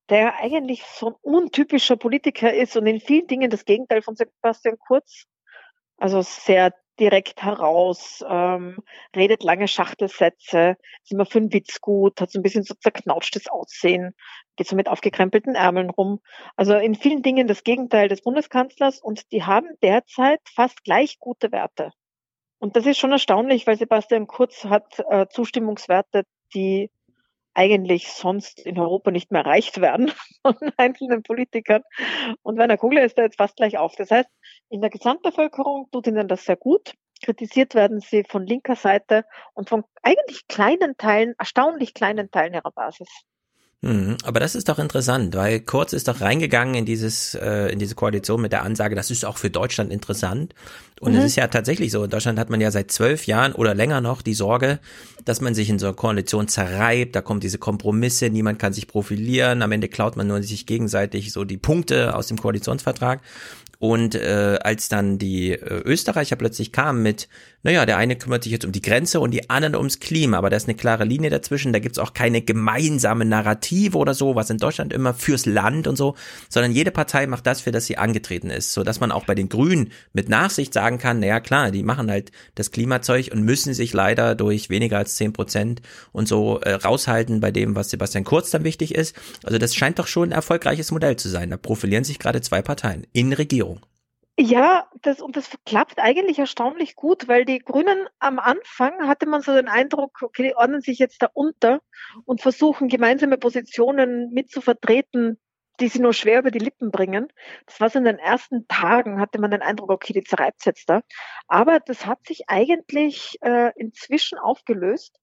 der 0.09 0.35
eigentlich 0.37 0.83
so 0.83 1.07
ein 1.07 1.15
untypischer 1.21 1.97
Politiker 1.97 2.53
ist 2.53 2.77
und 2.77 2.85
in 2.85 2.99
vielen 2.99 3.27
Dingen 3.27 3.49
das 3.49 3.65
Gegenteil 3.65 4.03
von 4.03 4.15
Sebastian 4.15 4.77
Kurz. 4.77 5.25
Also 5.97 6.21
sehr 6.21 6.73
direkt 6.99 7.41
heraus, 7.41 8.23
ähm, 8.29 8.77
redet 9.15 9.43
lange 9.43 9.67
Schachtelsätze, 9.67 10.77
ist 11.01 11.11
immer 11.11 11.25
für 11.25 11.39
einen 11.39 11.51
Witz 11.51 11.81
gut, 11.81 12.21
hat 12.21 12.29
so 12.29 12.39
ein 12.39 12.43
bisschen 12.43 12.63
so 12.63 12.75
zerknautschtes 12.75 13.47
Aussehen, 13.47 14.13
geht 14.55 14.67
so 14.67 14.75
mit 14.75 14.87
aufgekrempelten 14.87 15.55
Ärmeln 15.55 15.89
rum. 15.89 16.19
Also 16.55 16.75
in 16.75 16.93
vielen 16.93 17.23
Dingen 17.23 17.47
das 17.47 17.63
Gegenteil 17.63 18.09
des 18.09 18.21
Bundeskanzlers 18.21 18.99
und 19.01 19.31
die 19.31 19.43
haben 19.43 19.69
derzeit 19.81 20.41
fast 20.53 20.83
gleich 20.83 21.17
gute 21.19 21.51
Werte. 21.51 21.91
Und 22.63 22.77
das 22.77 22.85
ist 22.85 22.97
schon 22.97 23.11
erstaunlich, 23.11 23.67
weil 23.67 23.75
Sebastian 23.75 24.25
Kurz 24.25 24.63
hat 24.63 24.97
äh, 25.09 25.27
Zustimmungswerte, 25.27 26.23
die 26.53 26.89
eigentlich 27.53 28.13
sonst 28.13 28.65
in 28.65 28.79
Europa 28.79 29.11
nicht 29.11 29.31
mehr 29.31 29.41
erreicht 29.41 29.81
werden 29.81 30.13
von 30.41 30.55
einzelnen 30.77 31.23
Politikern. 31.23 31.83
Und 32.41 32.57
Werner 32.57 32.77
Kugler 32.77 33.03
ist 33.03 33.17
da 33.17 33.23
jetzt 33.23 33.35
fast 33.35 33.57
gleich 33.57 33.77
auf. 33.77 33.97
Das 33.97 34.11
heißt, 34.11 34.29
in 34.69 34.79
der 34.79 34.89
Gesamtbevölkerung 34.89 35.89
tut 35.91 36.07
ihnen 36.07 36.29
das 36.29 36.45
sehr 36.45 36.55
gut. 36.55 36.93
Kritisiert 37.21 37.75
werden 37.75 37.99
sie 37.99 38.23
von 38.23 38.47
linker 38.47 38.77
Seite 38.77 39.25
und 39.53 39.67
von 39.67 39.83
eigentlich 40.01 40.47
kleinen 40.47 40.95
Teilen, 40.95 41.35
erstaunlich 41.37 41.93
kleinen 41.93 42.31
Teilen 42.31 42.53
ihrer 42.53 42.71
Basis. 42.71 43.09
Mhm, 43.83 44.15
aber 44.23 44.39
das 44.39 44.55
ist 44.55 44.69
doch 44.69 44.79
interessant, 44.79 45.35
weil 45.35 45.59
Kurz 45.59 45.91
ist 45.91 46.07
doch 46.07 46.21
reingegangen 46.21 46.73
in 46.73 46.85
dieses 46.85 47.35
äh, 47.35 47.67
in 47.67 47.79
diese 47.79 47.95
Koalition 47.95 48.41
mit 48.41 48.53
der 48.53 48.63
Ansage, 48.63 48.95
das 48.95 49.11
ist 49.11 49.25
auch 49.25 49.37
für 49.37 49.49
Deutschland 49.49 49.91
interessant. 49.91 50.55
Und 51.01 51.11
mhm. 51.11 51.17
es 51.17 51.25
ist 51.25 51.35
ja 51.35 51.47
tatsächlich 51.47 51.91
so. 51.91 52.05
In 52.05 52.09
Deutschland 52.09 52.39
hat 52.39 52.49
man 52.49 52.61
ja 52.61 52.71
seit 52.71 52.91
zwölf 52.91 53.27
Jahren 53.27 53.51
oder 53.51 53.75
länger 53.75 53.99
noch 53.99 54.21
die 54.21 54.35
Sorge, 54.35 54.79
dass 55.25 55.41
man 55.41 55.53
sich 55.53 55.69
in 55.69 55.79
so 55.79 55.87
einer 55.87 55.95
Koalition 55.97 56.47
zerreibt. 56.47 57.13
Da 57.13 57.19
kommen 57.19 57.41
diese 57.41 57.57
Kompromisse, 57.57 58.29
niemand 58.29 58.57
kann 58.57 58.71
sich 58.71 58.87
profilieren. 58.87 59.61
Am 59.61 59.73
Ende 59.73 59.89
klaut 59.89 60.15
man 60.15 60.27
nur 60.27 60.41
sich 60.43 60.65
gegenseitig 60.65 61.33
so 61.33 61.43
die 61.43 61.57
Punkte 61.57 62.15
aus 62.15 62.27
dem 62.27 62.37
Koalitionsvertrag. 62.37 63.19
Und 63.83 64.15
äh, 64.15 64.59
als 64.63 64.87
dann 64.87 65.17
die 65.17 65.51
äh, 65.51 65.81
Österreicher 65.83 66.37
plötzlich 66.37 66.71
kamen 66.71 67.03
mit, 67.03 67.27
naja, 67.63 67.85
der 67.85 67.97
eine 67.97 68.15
kümmert 68.15 68.43
sich 68.43 68.53
jetzt 68.53 68.63
um 68.63 68.71
die 68.71 68.81
Grenze 68.81 69.19
und 69.19 69.31
die 69.31 69.49
anderen 69.49 69.75
ums 69.75 69.99
Klima, 69.99 70.37
aber 70.37 70.49
da 70.49 70.55
ist 70.55 70.69
eine 70.69 70.77
klare 70.77 71.03
Linie 71.03 71.29
dazwischen, 71.29 71.73
da 71.73 71.79
gibt's 71.79 71.99
auch 71.99 72.13
keine 72.13 72.41
gemeinsame 72.41 73.25
Narrative 73.25 73.97
oder 73.97 74.13
so, 74.13 74.35
was 74.35 74.49
in 74.49 74.57
Deutschland 74.57 74.93
immer 74.93 75.13
fürs 75.13 75.45
Land 75.45 75.87
und 75.87 75.97
so, 75.97 76.15
sondern 76.47 76.71
jede 76.71 76.91
Partei 76.91 77.27
macht 77.27 77.45
das, 77.45 77.59
für 77.59 77.73
das 77.73 77.85
sie 77.85 77.97
angetreten 77.97 78.49
ist, 78.49 78.71
so 78.71 78.83
dass 78.83 79.01
man 79.01 79.11
auch 79.11 79.25
bei 79.25 79.35
den 79.35 79.49
Grünen 79.49 79.91
mit 80.13 80.29
Nachsicht 80.29 80.73
sagen 80.73 80.97
kann, 80.97 81.19
naja 81.19 81.41
klar, 81.41 81.69
die 81.71 81.83
machen 81.83 82.09
halt 82.09 82.31
das 82.55 82.71
Klimazeug 82.71 83.31
und 83.33 83.43
müssen 83.43 83.73
sich 83.73 83.91
leider 83.91 84.35
durch 84.35 84.69
weniger 84.69 84.97
als 84.97 85.15
zehn 85.15 85.33
Prozent 85.33 85.81
und 86.13 86.29
so 86.29 86.61
äh, 86.61 86.71
raushalten 86.71 87.41
bei 87.41 87.51
dem, 87.51 87.75
was 87.75 87.89
Sebastian 87.89 88.23
Kurz 88.23 88.49
dann 88.49 88.63
wichtig 88.63 88.95
ist. 88.95 89.13
Also 89.43 89.57
das 89.57 89.75
scheint 89.75 89.99
doch 89.99 90.07
schon 90.07 90.29
ein 90.29 90.31
erfolgreiches 90.31 90.91
Modell 90.91 91.17
zu 91.17 91.27
sein. 91.27 91.49
Da 91.49 91.57
profilieren 91.57 92.05
sich 92.05 92.17
gerade 92.17 92.39
zwei 92.39 92.61
Parteien 92.61 93.05
in 93.11 93.33
Regierung. 93.33 93.72
Ja, 94.39 94.89
das, 95.03 95.21
und 95.21 95.35
das 95.37 95.51
klappt 95.65 95.99
eigentlich 95.99 96.39
erstaunlich 96.39 96.95
gut, 96.95 97.27
weil 97.27 97.45
die 97.45 97.59
Grünen 97.59 98.07
am 98.17 98.39
Anfang 98.39 99.07
hatte 99.07 99.27
man 99.27 99.41
so 99.41 99.53
den 99.53 99.67
Eindruck, 99.67 100.23
okay, 100.23 100.43
die 100.43 100.55
ordnen 100.55 100.81
sich 100.81 100.97
jetzt 100.97 101.21
da 101.21 101.29
unter 101.33 101.81
und 102.25 102.41
versuchen 102.41 102.87
gemeinsame 102.87 103.37
Positionen 103.37 104.31
mit 104.31 104.49
zu 104.49 104.59
vertreten, 104.61 105.39
die 105.79 105.87
sie 105.87 105.99
nur 105.99 106.13
schwer 106.13 106.39
über 106.39 106.49
die 106.49 106.59
Lippen 106.59 106.89
bringen. 106.89 107.27
Das 107.67 107.79
war 107.79 107.89
so 107.91 107.99
in 107.99 108.05
den 108.05 108.17
ersten 108.17 108.67
Tagen, 108.67 109.19
hatte 109.19 109.39
man 109.39 109.51
den 109.51 109.61
Eindruck, 109.61 109.91
okay, 109.91 110.13
die 110.13 110.23
zerreibt 110.23 110.65
jetzt 110.65 110.89
da. 110.89 111.01
Aber 111.47 111.79
das 111.79 112.07
hat 112.07 112.25
sich 112.25 112.45
eigentlich 112.47 113.37
äh, 113.41 113.71
inzwischen 113.75 114.39
aufgelöst, 114.39 115.19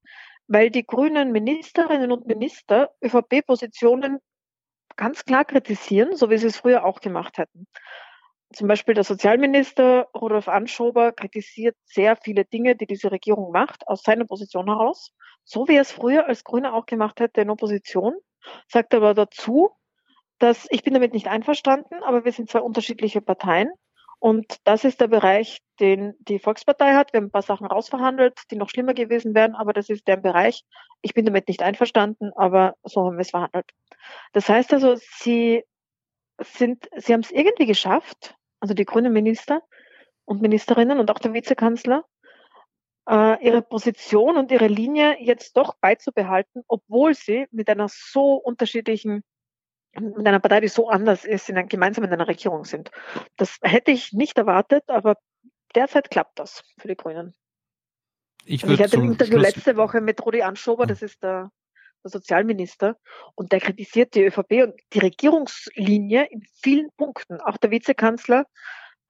weil 0.46 0.70
die 0.70 0.86
grünen 0.86 1.32
Ministerinnen 1.32 2.12
und 2.12 2.26
Minister 2.26 2.90
ÖVP-Positionen 3.02 4.18
ganz 4.96 5.24
klar 5.24 5.44
kritisieren, 5.44 6.16
so 6.16 6.30
wie 6.30 6.38
sie 6.38 6.48
es 6.48 6.58
früher 6.58 6.84
auch 6.84 7.00
gemacht 7.00 7.38
hätten. 7.38 7.66
Zum 8.52 8.66
Beispiel 8.66 8.94
der 8.94 9.04
Sozialminister 9.04 10.08
Rudolf 10.14 10.48
Anschober 10.48 11.12
kritisiert 11.12 11.76
sehr 11.84 12.16
viele 12.16 12.44
Dinge, 12.44 12.74
die 12.74 12.86
diese 12.86 13.12
Regierung 13.12 13.52
macht, 13.52 13.86
aus 13.86 14.02
seiner 14.02 14.24
Position 14.24 14.66
heraus, 14.66 15.12
so 15.44 15.68
wie 15.68 15.76
er 15.76 15.82
es 15.82 15.92
früher 15.92 16.26
als 16.26 16.42
Grüner 16.42 16.74
auch 16.74 16.86
gemacht 16.86 17.20
hätte 17.20 17.40
in 17.40 17.50
Opposition, 17.50 18.14
sagt 18.68 18.94
aber 18.94 19.14
dazu, 19.14 19.70
dass 20.38 20.66
ich 20.70 20.82
bin 20.82 20.94
damit 20.94 21.12
nicht 21.12 21.28
einverstanden, 21.28 22.02
aber 22.02 22.24
wir 22.24 22.32
sind 22.32 22.50
zwei 22.50 22.60
unterschiedliche 22.60 23.20
Parteien 23.20 23.70
und 24.20 24.58
das 24.64 24.84
ist 24.84 25.00
der 25.00 25.08
Bereich, 25.08 25.62
den 25.80 26.14
die 26.18 26.38
Volkspartei 26.38 26.92
hat. 26.92 27.12
Wir 27.12 27.18
haben 27.18 27.28
ein 27.28 27.30
paar 27.30 27.40
Sachen 27.40 27.66
rausverhandelt, 27.66 28.38
die 28.50 28.56
noch 28.56 28.68
schlimmer 28.68 28.92
gewesen 28.92 29.34
wären, 29.34 29.54
aber 29.54 29.72
das 29.72 29.88
ist 29.88 30.06
der 30.06 30.18
Bereich. 30.18 30.62
Ich 31.00 31.14
bin 31.14 31.24
damit 31.24 31.48
nicht 31.48 31.62
einverstanden, 31.62 32.30
aber 32.36 32.74
so 32.82 33.06
haben 33.06 33.16
wir 33.16 33.22
es 33.22 33.30
verhandelt. 33.30 33.70
Das 34.32 34.48
heißt 34.48 34.74
also, 34.74 34.96
sie 34.96 35.64
sind, 36.38 36.88
sie 36.96 37.14
haben 37.14 37.20
es 37.20 37.30
irgendwie 37.30 37.64
geschafft, 37.64 38.34
also 38.60 38.74
die 38.74 38.84
grünen 38.84 39.12
Minister 39.12 39.62
und 40.24 40.42
Ministerinnen 40.42 41.00
und 41.00 41.10
auch 41.10 41.18
der 41.18 41.32
Vizekanzler, 41.32 42.04
äh, 43.08 43.44
ihre 43.44 43.62
Position 43.62 44.36
und 44.36 44.52
ihre 44.52 44.68
Linie 44.68 45.16
jetzt 45.20 45.56
doch 45.56 45.74
beizubehalten, 45.80 46.62
obwohl 46.68 47.14
sie 47.14 47.46
mit 47.50 47.68
einer 47.68 47.88
so 47.88 48.34
unterschiedlichen, 48.34 49.24
mit 49.92 50.26
einer 50.26 50.38
Partei, 50.38 50.60
die 50.60 50.68
so 50.68 50.88
anders 50.88 51.24
ist, 51.24 51.48
in 51.48 51.58
ein, 51.58 51.68
gemeinsam 51.68 52.04
in 52.04 52.12
einer 52.12 52.28
Regierung 52.28 52.64
sind. 52.64 52.90
Das 53.36 53.58
hätte 53.62 53.90
ich 53.90 54.12
nicht 54.12 54.38
erwartet, 54.38 54.84
aber 54.88 55.16
derzeit 55.74 56.10
klappt 56.10 56.38
das 56.38 56.62
für 56.78 56.88
die 56.88 56.96
Grünen. 56.96 57.34
Ich, 58.44 58.64
ich 58.64 58.80
hatte 58.80 58.98
ein 58.98 59.04
Interview 59.04 59.38
Schluss 59.38 59.54
letzte 59.54 59.76
Woche 59.76 60.00
mit 60.00 60.24
Rudi 60.24 60.42
Anschober, 60.42 60.86
das 60.86 61.02
ist 61.02 61.22
der 61.22 61.50
der 62.04 62.10
Sozialminister, 62.10 62.96
und 63.34 63.52
der 63.52 63.60
kritisiert 63.60 64.14
die 64.14 64.24
ÖVP 64.24 64.62
und 64.64 64.74
die 64.92 64.98
Regierungslinie 64.98 66.26
in 66.30 66.42
vielen 66.62 66.90
Punkten. 66.96 67.40
Auch 67.40 67.56
der 67.56 67.70
Vizekanzler 67.70 68.46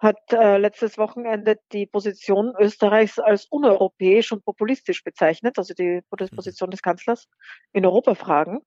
hat 0.00 0.32
äh, 0.32 0.56
letztes 0.56 0.96
Wochenende 0.96 1.58
die 1.72 1.86
Position 1.86 2.54
Österreichs 2.58 3.18
als 3.18 3.46
uneuropäisch 3.46 4.32
und 4.32 4.44
populistisch 4.44 5.04
bezeichnet, 5.04 5.58
also 5.58 5.74
die 5.74 6.00
mhm. 6.10 6.28
Position 6.34 6.70
des 6.70 6.82
Kanzlers 6.82 7.28
in 7.72 7.84
Europafragen. 7.84 8.60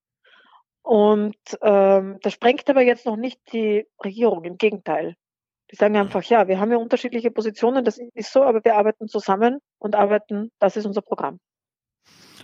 Und 0.83 1.37
ähm, 1.61 2.19
das 2.21 2.33
sprengt 2.33 2.69
aber 2.69 2.81
jetzt 2.81 3.05
noch 3.05 3.15
nicht 3.15 3.39
die 3.51 3.87
Regierung, 4.03 4.43
im 4.43 4.57
Gegenteil. 4.57 5.15
Die 5.71 5.75
sagen 5.75 5.95
einfach, 5.95 6.21
ja, 6.23 6.47
wir 6.47 6.59
haben 6.59 6.71
ja 6.71 6.77
unterschiedliche 6.77 7.31
Positionen, 7.31 7.83
das 7.83 7.97
ist 7.97 8.31
so, 8.31 8.43
aber 8.43 8.63
wir 8.63 8.75
arbeiten 8.75 9.07
zusammen 9.07 9.59
und 9.79 9.95
arbeiten, 9.95 10.51
das 10.59 10.77
ist 10.77 10.85
unser 10.85 11.01
Programm. 11.01 11.39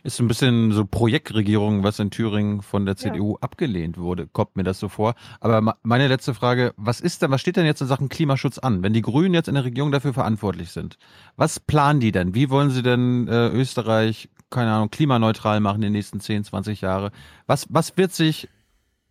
Ist 0.04 0.18
so 0.18 0.24
ein 0.24 0.28
bisschen 0.28 0.72
so 0.72 0.86
Projektregierung, 0.86 1.84
was 1.84 2.00
in 2.00 2.12
Thüringen 2.12 2.62
von 2.62 2.86
der 2.86 2.96
CDU 2.96 3.34
ja. 3.34 3.38
abgelehnt 3.42 3.98
wurde, 3.98 4.28
kommt 4.28 4.56
mir 4.56 4.64
das 4.64 4.80
so 4.80 4.90
vor. 4.90 5.16
Aber 5.40 5.78
meine 5.84 6.08
letzte 6.08 6.34
Frage, 6.34 6.74
was 6.78 7.02
ist 7.02 7.22
denn, 7.22 7.32
was 7.32 7.42
steht 7.42 7.58
denn 7.58 7.66
jetzt 7.66 7.82
in 7.82 7.88
Sachen 7.88 8.10
Klimaschutz 8.10 8.58
an? 8.58 8.84
Wenn 8.84 8.94
die 8.94 9.02
Grünen 9.02 9.34
jetzt 9.34 9.48
in 9.48 9.56
der 9.56 9.66
Regierung 9.66 9.92
dafür 9.92 10.14
verantwortlich 10.14 10.72
sind, 10.72 10.98
was 11.36 11.60
planen 11.60 12.00
die 12.00 12.12
denn? 12.12 12.36
Wie 12.36 12.50
wollen 12.50 12.70
sie 12.70 12.84
denn 12.84 13.28
äh, 13.28 13.50
Österreich, 13.50 14.30
keine 14.50 14.72
Ahnung, 14.72 14.90
klimaneutral 14.90 15.60
machen 15.60 15.78
in 15.78 15.82
den 15.84 15.94
nächsten 15.94 16.20
10, 16.20 16.46
20 16.46 16.82
Jahre? 16.82 17.12
Was, 17.48 17.68
was 17.70 17.98
wird 17.98 18.12
sich 18.12 18.50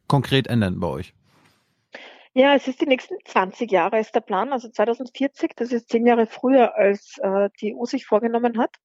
konkret 0.07 0.47
ändern 0.47 0.81
bei 0.81 0.89
euch? 0.89 1.15
Ja, 2.35 2.55
es 2.55 2.69
ist 2.69 2.81
die 2.81 2.87
nächsten 2.87 3.17
20 3.25 3.71
Jahre 3.71 3.99
ist 3.99 4.15
der 4.15 4.21
Plan, 4.21 4.53
also 4.53 4.69
2040, 4.69 5.53
das 5.57 5.73
ist 5.73 5.89
zehn 5.89 6.07
Jahre 6.07 6.27
früher, 6.27 6.77
als 6.77 7.19
äh, 7.19 7.49
die 7.61 7.75
EU 7.75 7.85
sich 7.85 8.07
vorgenommen 8.07 8.59
hat, 8.59 8.77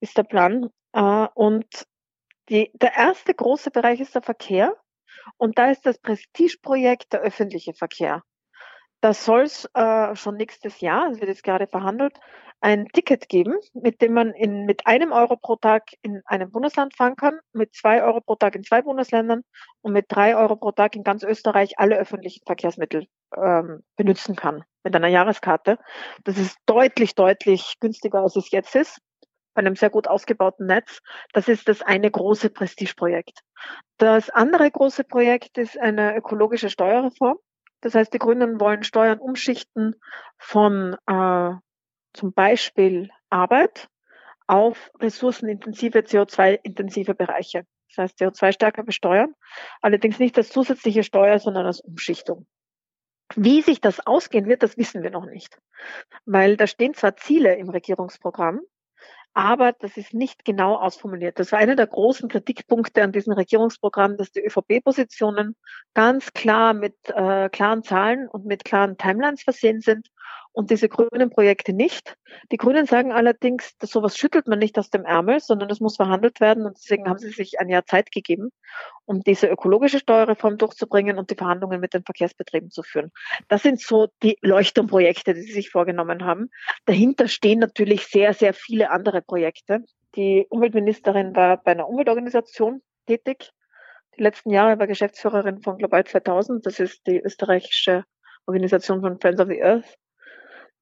ist 0.00 0.16
der 0.16 0.22
Plan. 0.22 0.70
Äh, 0.94 1.28
und 1.34 1.86
die, 2.48 2.70
der 2.74 2.94
erste 2.94 3.34
große 3.34 3.70
Bereich 3.70 4.00
ist 4.00 4.14
der 4.14 4.22
Verkehr. 4.22 4.74
Und 5.36 5.58
da 5.58 5.70
ist 5.70 5.86
das 5.86 5.98
Prestigeprojekt 5.98 7.12
der 7.12 7.20
öffentliche 7.20 7.74
Verkehr. 7.74 8.22
Da 9.00 9.12
soll 9.12 9.42
es 9.42 9.68
äh, 9.74 10.14
schon 10.16 10.36
nächstes 10.36 10.80
Jahr, 10.80 11.10
es 11.10 11.20
wird 11.20 11.28
jetzt 11.28 11.42
gerade 11.42 11.66
verhandelt, 11.66 12.18
ein 12.60 12.86
Ticket 12.88 13.28
geben, 13.28 13.54
mit 13.74 14.00
dem 14.00 14.14
man 14.14 14.32
in, 14.32 14.64
mit 14.64 14.86
einem 14.86 15.12
Euro 15.12 15.36
pro 15.36 15.56
Tag 15.56 15.82
in 16.00 16.22
einem 16.24 16.50
Bundesland 16.50 16.96
fahren 16.96 17.14
kann, 17.14 17.38
mit 17.52 17.74
zwei 17.74 18.02
Euro 18.02 18.22
pro 18.22 18.36
Tag 18.36 18.54
in 18.54 18.64
zwei 18.64 18.80
Bundesländern 18.80 19.42
und 19.82 19.92
mit 19.92 20.06
drei 20.08 20.34
Euro 20.36 20.56
pro 20.56 20.72
Tag 20.72 20.96
in 20.96 21.02
ganz 21.02 21.22
Österreich 21.22 21.78
alle 21.78 21.98
öffentlichen 21.98 22.46
Verkehrsmittel 22.46 23.06
ähm, 23.36 23.82
benutzen 23.96 24.36
kann 24.36 24.64
mit 24.82 24.96
einer 24.96 25.08
Jahreskarte. 25.08 25.78
Das 26.24 26.38
ist 26.38 26.56
deutlich, 26.64 27.14
deutlich 27.14 27.74
günstiger, 27.80 28.20
als 28.20 28.36
es 28.36 28.50
jetzt 28.50 28.74
ist 28.74 29.00
bei 29.54 29.60
einem 29.60 29.76
sehr 29.76 29.90
gut 29.90 30.08
ausgebauten 30.08 30.66
Netz. 30.66 31.00
Das 31.32 31.48
ist 31.48 31.68
das 31.68 31.82
eine 31.82 32.10
große 32.10 32.50
Prestigeprojekt. 32.50 33.40
Das 33.98 34.30
andere 34.30 34.70
große 34.70 35.04
Projekt 35.04 35.58
ist 35.58 35.78
eine 35.78 36.16
ökologische 36.16 36.68
Steuerreform. 36.68 37.38
Das 37.80 37.94
heißt, 37.94 38.12
die 38.12 38.18
Grünen 38.18 38.60
wollen 38.60 38.82
Steuern 38.82 39.18
umschichten 39.18 39.94
von 40.38 40.96
äh, 41.06 41.50
zum 42.12 42.32
Beispiel 42.32 43.10
Arbeit 43.30 43.88
auf 44.46 44.90
ressourcenintensive, 45.00 46.00
CO2-intensive 46.00 47.14
Bereiche. 47.14 47.66
Das 47.88 48.04
heißt, 48.04 48.20
CO2 48.20 48.52
stärker 48.52 48.82
besteuern. 48.82 49.34
Allerdings 49.80 50.18
nicht 50.18 50.36
als 50.36 50.50
zusätzliche 50.50 51.02
Steuer, 51.02 51.38
sondern 51.38 51.66
als 51.66 51.80
Umschichtung. 51.80 52.46
Wie 53.36 53.62
sich 53.62 53.80
das 53.80 54.06
ausgehen 54.06 54.46
wird, 54.46 54.62
das 54.62 54.76
wissen 54.76 55.02
wir 55.02 55.10
noch 55.10 55.26
nicht. 55.26 55.58
Weil 56.24 56.56
da 56.56 56.66
stehen 56.66 56.94
zwar 56.94 57.16
Ziele 57.16 57.54
im 57.56 57.70
Regierungsprogramm, 57.70 58.60
aber 59.34 59.72
das 59.72 59.96
ist 59.96 60.14
nicht 60.14 60.44
genau 60.44 60.76
ausformuliert. 60.76 61.38
Das 61.40 61.50
war 61.50 61.58
einer 61.58 61.74
der 61.74 61.88
großen 61.88 62.28
Kritikpunkte 62.28 63.02
an 63.02 63.12
diesem 63.12 63.32
Regierungsprogramm, 63.32 64.16
dass 64.16 64.30
die 64.30 64.44
ÖVP-Positionen 64.44 65.56
ganz 65.92 66.32
klar 66.32 66.72
mit 66.72 66.94
äh, 67.08 67.48
klaren 67.48 67.82
Zahlen 67.82 68.28
und 68.28 68.46
mit 68.46 68.64
klaren 68.64 68.96
Timelines 68.96 69.42
versehen 69.42 69.80
sind 69.80 70.08
und 70.54 70.70
diese 70.70 70.88
grünen 70.88 71.30
Projekte 71.30 71.72
nicht. 71.72 72.16
Die 72.52 72.56
Grünen 72.56 72.86
sagen 72.86 73.12
allerdings, 73.12 73.76
dass 73.78 73.90
sowas 73.90 74.16
schüttelt 74.16 74.46
man 74.46 74.60
nicht 74.60 74.78
aus 74.78 74.88
dem 74.88 75.04
Ärmel, 75.04 75.40
sondern 75.40 75.68
es 75.68 75.80
muss 75.80 75.96
verhandelt 75.96 76.40
werden 76.40 76.64
und 76.64 76.76
deswegen 76.76 77.08
haben 77.08 77.18
sie 77.18 77.30
sich 77.30 77.58
ein 77.58 77.68
Jahr 77.68 77.84
Zeit 77.84 78.12
gegeben, 78.12 78.50
um 79.04 79.20
diese 79.20 79.48
ökologische 79.48 79.98
Steuerreform 79.98 80.56
durchzubringen 80.56 81.18
und 81.18 81.30
die 81.30 81.34
Verhandlungen 81.34 81.80
mit 81.80 81.92
den 81.92 82.04
Verkehrsbetrieben 82.04 82.70
zu 82.70 82.84
führen. 82.84 83.10
Das 83.48 83.62
sind 83.64 83.80
so 83.80 84.08
die 84.22 84.38
Leuchtturmprojekte, 84.42 85.34
die 85.34 85.42
sie 85.42 85.52
sich 85.52 85.70
vorgenommen 85.70 86.24
haben. 86.24 86.50
Dahinter 86.86 87.26
stehen 87.26 87.58
natürlich 87.58 88.06
sehr, 88.06 88.32
sehr 88.32 88.54
viele 88.54 88.90
andere 88.90 89.22
Projekte. 89.22 89.84
Die 90.14 90.46
Umweltministerin 90.48 91.34
war 91.34 91.56
bei 91.56 91.72
einer 91.72 91.88
Umweltorganisation 91.88 92.80
tätig. 93.06 93.50
Die 94.16 94.22
letzten 94.22 94.50
Jahre 94.50 94.78
war 94.78 94.86
Geschäftsführerin 94.86 95.62
von 95.62 95.78
Global 95.78 96.04
2000. 96.04 96.64
Das 96.64 96.78
ist 96.78 97.04
die 97.08 97.20
österreichische 97.20 98.04
Organisation 98.46 99.00
von 99.00 99.18
Friends 99.18 99.40
of 99.40 99.48
the 99.48 99.60
Earth 99.60 99.98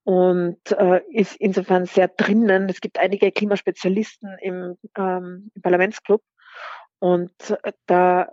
und 0.04 0.58
äh, 0.72 1.00
ist 1.10 1.36
insofern 1.36 1.86
sehr 1.86 2.08
drinnen. 2.08 2.68
Es 2.68 2.80
gibt 2.80 2.98
einige 2.98 3.30
Klimaspezialisten 3.30 4.36
im, 4.40 4.76
ähm, 4.96 5.50
im 5.54 5.62
Parlamentsclub 5.62 6.22
und 6.98 7.32
äh, 7.62 7.72
da 7.86 8.28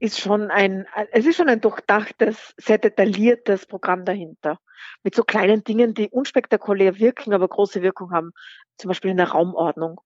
ist 0.00 0.20
schon 0.20 0.50
ein, 0.50 0.86
es 1.12 1.26
ist 1.26 1.36
schon 1.36 1.48
ein 1.48 1.60
durchdachtes, 1.60 2.54
sehr 2.56 2.78
detailliertes 2.78 3.66
Programm 3.66 4.04
dahinter. 4.04 4.58
Mit 5.02 5.14
so 5.14 5.24
kleinen 5.24 5.64
Dingen, 5.64 5.94
die 5.94 6.08
unspektakulär 6.08 6.98
wirken, 6.98 7.32
aber 7.32 7.48
große 7.48 7.82
Wirkung 7.82 8.12
haben. 8.12 8.30
Zum 8.76 8.88
Beispiel 8.88 9.10
in 9.10 9.16
der 9.16 9.30
Raumordnung 9.30 10.00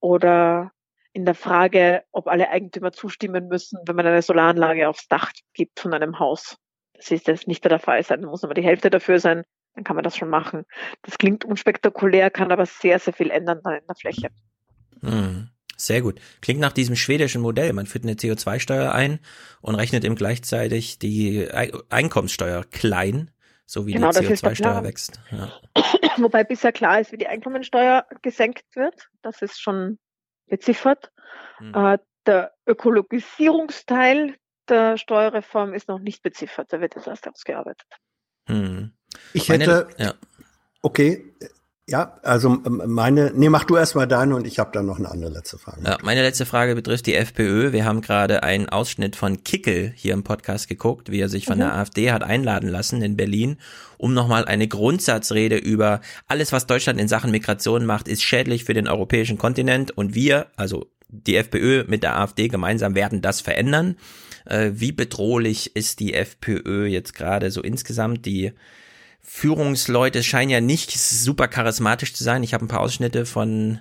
oder 0.00 0.72
in 1.12 1.24
der 1.24 1.34
Frage, 1.34 2.02
ob 2.10 2.26
alle 2.26 2.50
Eigentümer 2.50 2.92
zustimmen 2.92 3.48
müssen, 3.48 3.78
wenn 3.86 3.96
man 3.96 4.06
eine 4.06 4.20
Solaranlage 4.20 4.88
aufs 4.88 5.08
Dach 5.08 5.30
gibt 5.54 5.80
von 5.80 5.94
einem 5.94 6.18
Haus. 6.18 6.56
Das 6.94 7.10
ist 7.10 7.28
jetzt 7.28 7.46
nicht 7.46 7.64
der 7.64 7.78
Fall 7.78 8.02
sein. 8.02 8.22
Da 8.22 8.28
muss 8.28 8.44
aber 8.44 8.54
die 8.54 8.64
Hälfte 8.64 8.90
dafür 8.90 9.20
sein, 9.20 9.44
dann 9.76 9.84
kann 9.84 9.94
man 9.94 10.02
das 10.02 10.16
schon 10.16 10.30
machen. 10.30 10.64
Das 11.02 11.18
klingt 11.18 11.44
unspektakulär, 11.44 12.30
kann 12.30 12.50
aber 12.50 12.66
sehr, 12.66 12.98
sehr 12.98 13.12
viel 13.12 13.30
ändern 13.30 13.60
dann 13.62 13.74
in 13.74 13.86
der 13.86 13.94
Fläche. 13.94 14.30
Hm. 15.02 15.50
Sehr 15.76 16.00
gut. 16.00 16.20
Klingt 16.40 16.60
nach 16.60 16.72
diesem 16.72 16.96
schwedischen 16.96 17.42
Modell. 17.42 17.74
Man 17.74 17.84
führt 17.84 18.04
eine 18.04 18.14
CO2-Steuer 18.14 18.92
ein 18.92 19.20
und 19.60 19.74
rechnet 19.74 20.04
ihm 20.04 20.14
gleichzeitig 20.14 20.98
die 20.98 21.46
Einkommenssteuer 21.90 22.64
klein, 22.64 23.30
so 23.66 23.86
wie 23.86 23.92
Genau, 23.92 24.08
die 24.08 24.20
das 24.20 24.30
ist 24.30 24.42
der 24.42 24.52
CO2-Steuer 24.52 24.72
Plan. 24.72 24.84
wächst. 24.84 25.20
Ja. 25.30 25.52
Wobei 26.16 26.44
bisher 26.44 26.72
klar 26.72 26.98
ist, 26.98 27.12
wie 27.12 27.18
die 27.18 27.26
Einkommensteuer 27.26 28.06
gesenkt 28.22 28.64
wird. 28.74 29.10
Das 29.20 29.42
ist 29.42 29.60
schon 29.60 29.98
beziffert. 30.46 31.12
Hm. 31.58 31.98
Der 32.24 32.54
Ökologisierungsteil 32.66 34.34
der 34.68 34.96
Steuerreform 34.96 35.74
ist 35.74 35.88
noch 35.88 36.00
nicht 36.00 36.22
beziffert. 36.22 36.72
Da 36.72 36.80
wird 36.80 36.96
jetzt 36.96 37.06
erst 37.06 37.28
ausgearbeitet. 37.28 37.86
Hm. 38.48 38.95
Ich 39.32 39.48
Meine- 39.48 39.64
hätte, 39.64 39.88
ja. 39.98 40.14
okay, 40.82 41.24
ja, 41.88 42.18
also 42.24 42.48
ähm, 42.66 42.82
meine, 42.86 43.30
nee, 43.34 43.48
mach 43.48 43.62
du 43.62 43.76
erstmal 43.76 44.08
deine 44.08 44.34
und 44.34 44.44
ich 44.44 44.58
habe 44.58 44.70
dann 44.72 44.86
noch 44.86 44.98
eine 44.98 45.08
andere 45.08 45.30
letzte 45.30 45.56
Frage. 45.56 45.82
Ja, 45.84 45.98
meine 46.02 46.22
letzte 46.22 46.44
Frage 46.44 46.74
betrifft 46.74 47.06
die 47.06 47.14
FPÖ. 47.14 47.70
Wir 47.72 47.84
haben 47.84 48.00
gerade 48.00 48.42
einen 48.42 48.68
Ausschnitt 48.68 49.14
von 49.14 49.44
Kickel 49.44 49.92
hier 49.94 50.12
im 50.14 50.24
Podcast 50.24 50.66
geguckt, 50.68 51.12
wie 51.12 51.20
er 51.20 51.28
sich 51.28 51.44
von 51.44 51.58
Mhm. 51.58 51.60
der 51.60 51.74
AfD 51.74 52.10
hat 52.10 52.24
einladen 52.24 52.68
lassen 52.68 53.02
in 53.02 53.16
Berlin, 53.16 53.58
um 53.98 54.14
nochmal 54.14 54.46
eine 54.46 54.66
Grundsatzrede 54.66 55.56
über 55.58 56.00
alles, 56.26 56.50
was 56.50 56.66
Deutschland 56.66 57.00
in 57.00 57.06
Sachen 57.06 57.30
Migration 57.30 57.86
macht, 57.86 58.08
ist 58.08 58.22
schädlich 58.24 58.64
für 58.64 58.74
den 58.74 58.88
europäischen 58.88 59.38
Kontinent 59.38 59.96
und 59.96 60.12
wir, 60.14 60.46
also 60.56 60.90
die 61.08 61.36
FPÖ 61.36 61.84
mit 61.86 62.02
der 62.02 62.18
AfD 62.18 62.48
gemeinsam 62.48 62.96
werden 62.96 63.22
das 63.22 63.40
verändern. 63.40 63.96
Äh, 64.44 64.72
wie 64.74 64.90
bedrohlich 64.90 65.76
ist 65.76 66.00
die 66.00 66.14
FPÖ 66.14 66.86
jetzt 66.86 67.14
gerade 67.14 67.52
so 67.52 67.62
insgesamt? 67.62 68.26
Die 68.26 68.52
Führungsleute 69.28 70.22
scheinen 70.22 70.50
ja 70.50 70.60
nicht 70.60 70.96
super 70.98 71.48
charismatisch 71.48 72.14
zu 72.14 72.22
sein. 72.22 72.44
Ich 72.44 72.54
habe 72.54 72.64
ein 72.64 72.68
paar 72.68 72.80
Ausschnitte 72.80 73.26
von 73.26 73.80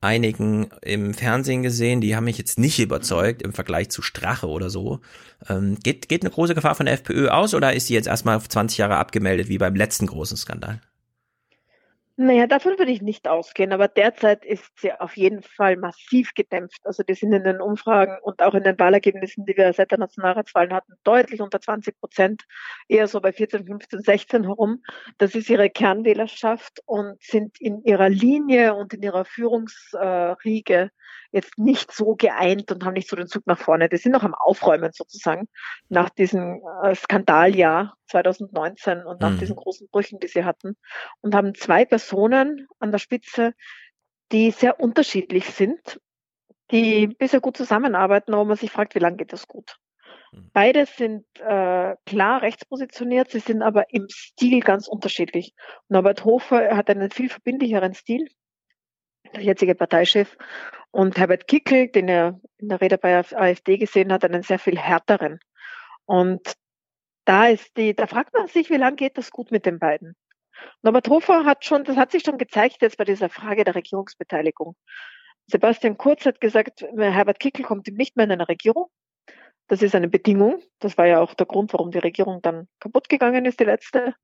einigen 0.00 0.70
im 0.82 1.12
Fernsehen 1.12 1.62
gesehen, 1.62 2.00
die 2.00 2.16
haben 2.16 2.24
mich 2.24 2.38
jetzt 2.38 2.58
nicht 2.58 2.78
überzeugt 2.78 3.42
im 3.42 3.52
Vergleich 3.52 3.90
zu 3.90 4.00
Strache 4.00 4.48
oder 4.48 4.70
so. 4.70 5.00
Ähm, 5.48 5.76
geht, 5.82 6.08
geht 6.08 6.22
eine 6.22 6.30
große 6.30 6.54
Gefahr 6.54 6.74
von 6.74 6.86
der 6.86 6.94
FPÖ 6.94 7.28
aus 7.28 7.52
oder 7.52 7.74
ist 7.74 7.88
sie 7.88 7.94
jetzt 7.94 8.08
erstmal 8.08 8.36
auf 8.36 8.48
20 8.48 8.78
Jahre 8.78 8.96
abgemeldet 8.96 9.48
wie 9.48 9.58
beim 9.58 9.74
letzten 9.74 10.06
großen 10.06 10.36
Skandal? 10.36 10.80
Naja, 12.20 12.48
davon 12.48 12.76
würde 12.80 12.90
ich 12.90 13.00
nicht 13.00 13.28
ausgehen, 13.28 13.72
aber 13.72 13.86
derzeit 13.86 14.44
ist 14.44 14.72
sie 14.80 14.92
auf 14.92 15.16
jeden 15.16 15.40
Fall 15.40 15.76
massiv 15.76 16.34
gedämpft. 16.34 16.80
Also 16.82 17.04
die 17.04 17.14
sind 17.14 17.32
in 17.32 17.44
den 17.44 17.60
Umfragen 17.60 18.18
und 18.22 18.42
auch 18.42 18.54
in 18.54 18.64
den 18.64 18.76
Wahlergebnissen, 18.76 19.46
die 19.46 19.56
wir 19.56 19.72
seit 19.72 19.92
der 19.92 19.98
Nationalratswahlen 19.98 20.72
hatten, 20.74 20.94
deutlich 21.04 21.40
unter 21.40 21.60
20 21.60 21.96
Prozent, 22.00 22.42
eher 22.88 23.06
so 23.06 23.20
bei 23.20 23.32
14, 23.32 23.64
15, 23.66 24.00
16 24.00 24.42
herum. 24.42 24.82
Das 25.18 25.36
ist 25.36 25.48
ihre 25.48 25.70
Kernwählerschaft 25.70 26.82
und 26.86 27.22
sind 27.22 27.60
in 27.60 27.84
ihrer 27.84 28.08
Linie 28.08 28.74
und 28.74 28.94
in 28.94 29.02
ihrer 29.04 29.24
Führungsriege 29.24 30.90
jetzt 31.30 31.58
nicht 31.58 31.92
so 31.92 32.14
geeint 32.16 32.72
und 32.72 32.84
haben 32.84 32.94
nicht 32.94 33.08
so 33.08 33.16
den 33.16 33.26
Zug 33.26 33.46
nach 33.46 33.58
vorne. 33.58 33.88
Die 33.88 33.96
sind 33.96 34.12
noch 34.12 34.22
am 34.22 34.34
Aufräumen 34.34 34.92
sozusagen 34.92 35.48
nach 35.88 36.10
diesem 36.10 36.62
äh, 36.82 36.94
Skandaljahr 36.94 37.94
2019 38.06 39.04
und 39.04 39.20
nach 39.20 39.34
Mhm. 39.34 39.38
diesen 39.38 39.56
großen 39.56 39.88
Brüchen, 39.90 40.20
die 40.20 40.28
sie 40.28 40.44
hatten 40.44 40.76
und 41.20 41.34
haben 41.34 41.54
zwei 41.54 41.84
Personen 41.84 42.66
an 42.78 42.90
der 42.92 42.98
Spitze, 42.98 43.52
die 44.32 44.50
sehr 44.50 44.80
unterschiedlich 44.80 45.46
sind, 45.46 46.00
die 46.70 47.06
bisher 47.08 47.40
gut 47.40 47.56
zusammenarbeiten, 47.56 48.34
aber 48.34 48.44
man 48.44 48.56
sich 48.56 48.70
fragt, 48.70 48.94
wie 48.94 49.00
lange 49.00 49.16
geht 49.16 49.32
das 49.32 49.48
gut? 49.48 49.76
Beide 50.52 50.86
sind 50.86 51.24
äh, 51.40 51.96
klar 52.04 52.42
rechtspositioniert, 52.42 53.30
sie 53.30 53.40
sind 53.40 53.62
aber 53.62 53.92
im 53.92 54.06
Stil 54.10 54.60
ganz 54.60 54.88
unterschiedlich. 54.88 55.54
Norbert 55.88 56.24
Hofer 56.24 56.76
hat 56.76 56.90
einen 56.90 57.10
viel 57.10 57.28
verbindlicheren 57.28 57.94
Stil, 57.94 58.28
der 59.34 59.42
jetzige 59.42 59.74
Parteichef, 59.74 60.36
und 60.90 61.18
Herbert 61.18 61.46
Kickel, 61.46 61.88
den 61.88 62.08
er 62.08 62.40
in 62.58 62.68
der 62.68 62.80
Rede 62.80 62.98
bei 62.98 63.18
AfD 63.18 63.76
gesehen 63.76 64.12
hat, 64.12 64.24
einen 64.24 64.42
sehr 64.42 64.58
viel 64.58 64.78
härteren. 64.78 65.38
Und 66.06 66.54
da 67.24 67.48
ist 67.48 67.76
die, 67.76 67.94
da 67.94 68.06
fragt 68.06 68.32
man 68.32 68.46
sich, 68.46 68.70
wie 68.70 68.76
lange 68.76 68.96
geht 68.96 69.18
das 69.18 69.30
gut 69.30 69.50
mit 69.50 69.66
den 69.66 69.78
beiden? 69.78 70.16
Norbert 70.82 71.08
Hofer 71.08 71.44
hat 71.44 71.64
schon, 71.64 71.84
das 71.84 71.96
hat 71.96 72.10
sich 72.10 72.22
schon 72.24 72.38
gezeigt 72.38 72.78
jetzt 72.80 72.96
bei 72.96 73.04
dieser 73.04 73.28
Frage 73.28 73.64
der 73.64 73.74
Regierungsbeteiligung. 73.74 74.74
Sebastian 75.46 75.98
Kurz 75.98 76.24
hat 76.26 76.40
gesagt, 76.40 76.84
Herbert 76.96 77.40
Kickel 77.40 77.64
kommt 77.64 77.86
nicht 77.88 78.16
mehr 78.16 78.24
in 78.24 78.32
eine 78.32 78.48
Regierung. 78.48 78.88
Das 79.66 79.82
ist 79.82 79.94
eine 79.94 80.08
Bedingung. 80.08 80.62
Das 80.78 80.96
war 80.96 81.06
ja 81.06 81.20
auch 81.20 81.34
der 81.34 81.46
Grund, 81.46 81.72
warum 81.74 81.90
die 81.90 81.98
Regierung 81.98 82.40
dann 82.42 82.68
kaputt 82.80 83.08
gegangen 83.08 83.44
ist, 83.44 83.60
die 83.60 83.64
letzte. 83.64 84.14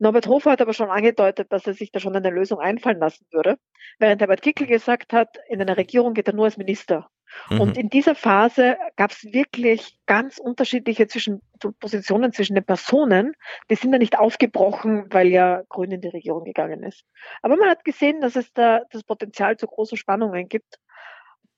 Norbert 0.00 0.26
Hofer 0.26 0.52
hat 0.52 0.62
aber 0.62 0.72
schon 0.72 0.90
angedeutet, 0.90 1.52
dass 1.52 1.66
er 1.66 1.74
sich 1.74 1.92
da 1.92 2.00
schon 2.00 2.16
eine 2.16 2.30
Lösung 2.30 2.58
einfallen 2.58 2.98
lassen 2.98 3.26
würde, 3.30 3.58
während 3.98 4.20
Herbert 4.20 4.42
Kickel 4.42 4.66
gesagt 4.66 5.12
hat, 5.12 5.36
in 5.48 5.60
einer 5.60 5.76
Regierung 5.76 6.14
geht 6.14 6.26
er 6.26 6.34
nur 6.34 6.46
als 6.46 6.56
Minister. 6.56 7.10
Mhm. 7.50 7.60
Und 7.60 7.78
in 7.78 7.90
dieser 7.90 8.14
Phase 8.14 8.78
gab 8.96 9.10
es 9.12 9.24
wirklich 9.24 9.98
ganz 10.06 10.38
unterschiedliche 10.38 11.06
zwischen, 11.06 11.42
Positionen 11.78 12.32
zwischen 12.32 12.54
den 12.54 12.64
Personen. 12.64 13.34
Die 13.68 13.74
sind 13.74 13.92
ja 13.92 13.98
nicht 13.98 14.18
aufgebrochen, 14.18 15.06
weil 15.10 15.28
ja 15.28 15.62
Grün 15.68 15.92
in 15.92 16.00
die 16.00 16.08
Regierung 16.08 16.44
gegangen 16.44 16.82
ist. 16.82 17.04
Aber 17.42 17.56
man 17.56 17.68
hat 17.68 17.84
gesehen, 17.84 18.22
dass 18.22 18.36
es 18.36 18.52
da 18.54 18.80
das 18.90 19.04
Potenzial 19.04 19.58
zu 19.58 19.66
großen 19.66 19.98
Spannungen 19.98 20.48
gibt. 20.48 20.78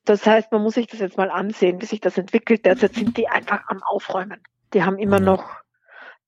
Das 0.05 0.25
heißt, 0.25 0.51
man 0.51 0.61
muss 0.61 0.73
sich 0.73 0.87
das 0.87 0.99
jetzt 0.99 1.17
mal 1.17 1.31
ansehen, 1.31 1.81
wie 1.81 1.85
sich 1.85 2.01
das 2.01 2.17
entwickelt. 2.17 2.65
Derzeit 2.65 2.93
sind 2.93 3.17
die 3.17 3.29
einfach 3.29 3.63
am 3.67 3.81
Aufräumen. 3.83 4.43
Die 4.73 4.83
haben 4.83 4.99
immer 4.99 5.21
noch, 5.21 5.62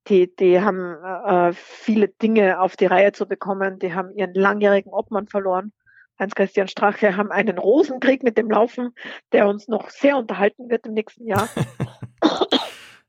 die, 0.07 0.33
die 0.35 0.61
haben 0.61 0.95
äh, 1.03 1.53
viele 1.53 2.09
Dinge 2.09 2.59
auf 2.59 2.75
die 2.75 2.85
Reihe 2.85 3.11
zu 3.11 3.27
bekommen. 3.27 3.79
Die 3.79 3.93
haben 3.93 4.11
ihren 4.11 4.33
langjährigen 4.33 4.93
Obmann 4.93 5.27
verloren. 5.27 5.73
Heinz-Christian 6.19 6.67
Strache 6.67 7.17
haben 7.17 7.31
einen 7.31 7.57
Rosenkrieg 7.57 8.23
mit 8.23 8.37
dem 8.37 8.49
Laufen, 8.49 8.93
der 9.31 9.47
uns 9.47 9.67
noch 9.67 9.89
sehr 9.89 10.17
unterhalten 10.17 10.69
wird 10.69 10.85
im 10.85 10.93
nächsten 10.93 11.27
Jahr. 11.27 11.49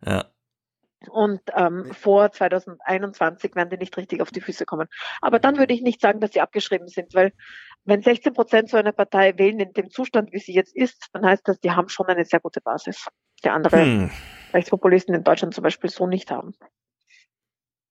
Ja. 0.05 0.27
Und 1.09 1.41
ähm, 1.55 1.93
vor 1.93 2.31
2021 2.31 3.55
werden 3.55 3.71
die 3.71 3.77
nicht 3.77 3.97
richtig 3.97 4.21
auf 4.23 4.31
die 4.31 4.41
Füße 4.41 4.67
kommen. 4.67 4.89
Aber 5.21 5.39
dann 5.39 5.57
würde 5.57 5.75
ich 5.75 5.83
nicht 5.83 6.01
sagen, 6.01 6.21
dass 6.21 6.33
sie 6.33 6.41
abgeschrieben 6.41 6.89
sind, 6.89 7.15
weil 7.15 7.33
wenn 7.85 8.03
16 8.03 8.33
Prozent 8.33 8.69
so 8.69 8.77
eine 8.77 8.93
Partei 8.93 9.37
wählen 9.39 9.61
in 9.61 9.73
dem 9.73 9.91
Zustand, 9.91 10.33
wie 10.33 10.39
sie 10.39 10.53
jetzt 10.53 10.77
ist, 10.77 11.09
dann 11.13 11.25
heißt 11.25 11.47
das, 11.47 11.61
die 11.61 11.71
haben 11.71 11.89
schon 11.89 12.07
eine 12.07 12.25
sehr 12.25 12.41
gute 12.41 12.61
Basis, 12.61 13.07
die 13.45 13.51
andere 13.51 13.81
Hm. 13.81 14.11
Rechtspopulisten 14.53 15.15
in 15.15 15.25
Deutschland 15.25 15.55
zum 15.55 15.63
Beispiel 15.63 15.91
so 15.91 16.07
nicht 16.07 16.31
haben. 16.31 16.55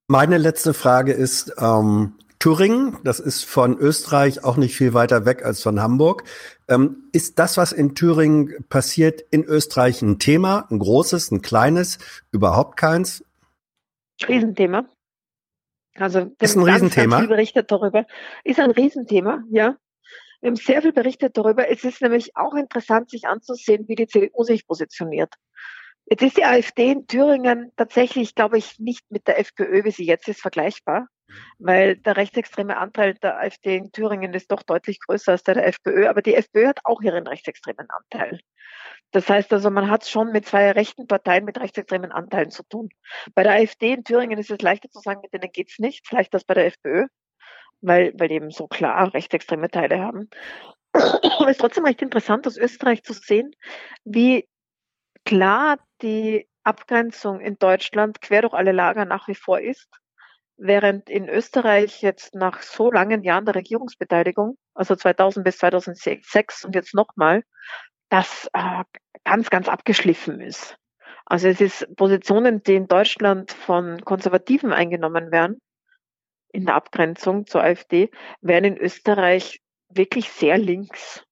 Meine 0.07 0.37
letzte 0.37 0.75
Frage 0.75 1.13
ist 1.13 1.53
ähm, 1.57 2.13
Thüringen. 2.37 2.99
Das 3.03 3.19
ist 3.19 3.43
von 3.43 3.75
Österreich 3.79 4.43
auch 4.43 4.55
nicht 4.55 4.75
viel 4.75 4.93
weiter 4.93 5.25
weg 5.25 5.43
als 5.43 5.63
von 5.63 5.81
Hamburg. 5.81 6.25
Ähm, 6.67 7.09
ist 7.11 7.39
das, 7.39 7.57
was 7.57 7.71
in 7.71 7.95
Thüringen 7.95 8.65
passiert, 8.69 9.21
in 9.31 9.43
Österreich 9.43 10.03
ein 10.03 10.19
Thema, 10.19 10.67
ein 10.69 10.77
großes, 10.77 11.31
ein 11.31 11.41
kleines, 11.41 11.97
überhaupt 12.31 12.77
keins? 12.77 13.25
Riesenthema. 14.27 14.85
Also 15.95 16.19
wir 16.19 16.35
Ist 16.39 16.55
ein 16.55 16.65
ganz, 16.65 16.75
Riesenthema? 16.83 17.15
Ganz 17.15 17.27
viel 17.27 17.35
berichtet 17.35 17.71
darüber. 17.71 18.05
Ist 18.43 18.59
ein 18.59 18.71
Riesenthema, 18.71 19.43
ja. 19.49 19.75
Wir 20.41 20.49
haben 20.51 20.55
sehr 20.55 20.83
viel 20.83 20.93
berichtet 20.93 21.35
darüber. 21.37 21.67
Es 21.67 21.83
ist 21.83 22.03
nämlich 22.03 22.35
auch 22.35 22.53
interessant, 22.53 23.09
sich 23.09 23.25
anzusehen, 23.25 23.87
wie 23.87 23.95
die 23.95 24.05
CDU 24.05 24.43
sich 24.43 24.67
positioniert. 24.67 25.33
Jetzt 26.07 26.21
ist 26.21 26.37
die 26.37 26.45
AfD 26.45 26.91
in 26.91 27.07
Thüringen 27.07 27.71
tatsächlich, 27.77 28.35
glaube 28.35 28.59
ich, 28.59 28.79
nicht 28.79 29.09
mit 29.09 29.27
der 29.27 29.39
FPÖ, 29.39 29.83
wie 29.85 29.91
sie 29.91 30.05
jetzt 30.05 30.27
ist, 30.27 30.41
vergleichbar, 30.41 31.07
weil 31.57 31.97
der 31.97 32.15
rechtsextreme 32.15 32.77
Anteil 32.77 33.15
der 33.15 33.39
AfD 33.39 33.77
in 33.77 33.91
Thüringen 33.91 34.33
ist 34.35 34.51
doch 34.51 34.61
deutlich 34.61 34.99
größer 34.99 35.31
als 35.31 35.43
der 35.43 35.55
der 35.55 35.67
FPÖ, 35.67 36.07
aber 36.07 36.21
die 36.21 36.35
FPÖ 36.35 36.67
hat 36.67 36.79
auch 36.83 37.01
ihren 37.01 37.25
rechtsextremen 37.25 37.87
Anteil. 37.89 38.39
Das 39.11 39.27
heißt 39.29 39.51
also, 39.53 39.71
man 39.71 39.89
hat 39.89 40.03
es 40.03 40.09
schon 40.11 40.31
mit 40.31 40.45
zwei 40.45 40.71
rechten 40.71 41.07
Parteien 41.07 41.43
mit 41.45 41.59
rechtsextremen 41.59 42.11
Anteilen 42.11 42.51
zu 42.51 42.63
tun. 42.63 42.89
Bei 43.33 43.41
der 43.41 43.53
AfD 43.53 43.93
in 43.93 44.03
Thüringen 44.03 44.37
ist 44.37 44.51
es 44.51 44.61
leichter 44.61 44.89
zu 44.89 44.99
sagen, 44.99 45.21
mit 45.21 45.33
denen 45.33 45.51
geht's 45.51 45.79
nicht, 45.79 46.07
vielleicht 46.07 46.33
als 46.35 46.43
bei 46.43 46.53
der 46.53 46.67
FPÖ, 46.67 47.07
weil, 47.81 48.13
weil 48.17 48.27
die 48.27 48.35
eben 48.35 48.51
so 48.51 48.67
klar 48.67 49.11
rechtsextreme 49.13 49.71
Teile 49.71 49.99
haben. 49.99 50.29
Aber 50.93 51.45
es 51.45 51.51
ist 51.51 51.61
trotzdem 51.61 51.85
recht 51.85 52.01
interessant, 52.03 52.45
aus 52.45 52.57
Österreich 52.57 53.03
zu 53.03 53.13
sehen, 53.13 53.55
wie 54.03 54.47
klar 55.25 55.79
die 56.01 56.47
Abgrenzung 56.63 57.41
in 57.41 57.57
Deutschland 57.57 58.21
quer 58.21 58.41
durch 58.41 58.53
alle 58.53 58.71
Lager 58.71 59.05
nach 59.05 59.27
wie 59.27 59.35
vor 59.35 59.59
ist, 59.59 59.89
während 60.57 61.09
in 61.09 61.27
Österreich 61.27 62.01
jetzt 62.01 62.33
nach 62.33 62.61
so 62.61 62.91
langen 62.91 63.23
Jahren 63.23 63.45
der 63.45 63.55
Regierungsbeteiligung, 63.55 64.57
also 64.73 64.95
2000 64.95 65.43
bis 65.43 65.57
2006 65.57 66.65
und 66.65 66.75
jetzt 66.75 66.93
nochmal, 66.93 67.43
das 68.09 68.49
äh, 68.53 68.83
ganz, 69.23 69.49
ganz 69.49 69.67
abgeschliffen 69.67 70.39
ist. 70.39 70.77
Also 71.25 71.47
es 71.47 71.59
ist 71.59 71.95
Positionen, 71.95 72.61
die 72.63 72.75
in 72.75 72.87
Deutschland 72.87 73.51
von 73.51 74.01
Konservativen 74.05 74.71
eingenommen 74.71 75.31
werden, 75.31 75.59
in 76.51 76.65
der 76.65 76.75
Abgrenzung 76.75 77.47
zur 77.47 77.63
AfD, 77.63 78.09
werden 78.41 78.75
in 78.75 78.77
Österreich 78.77 79.61
wirklich 79.89 80.31
sehr 80.31 80.57
links, 80.57 81.23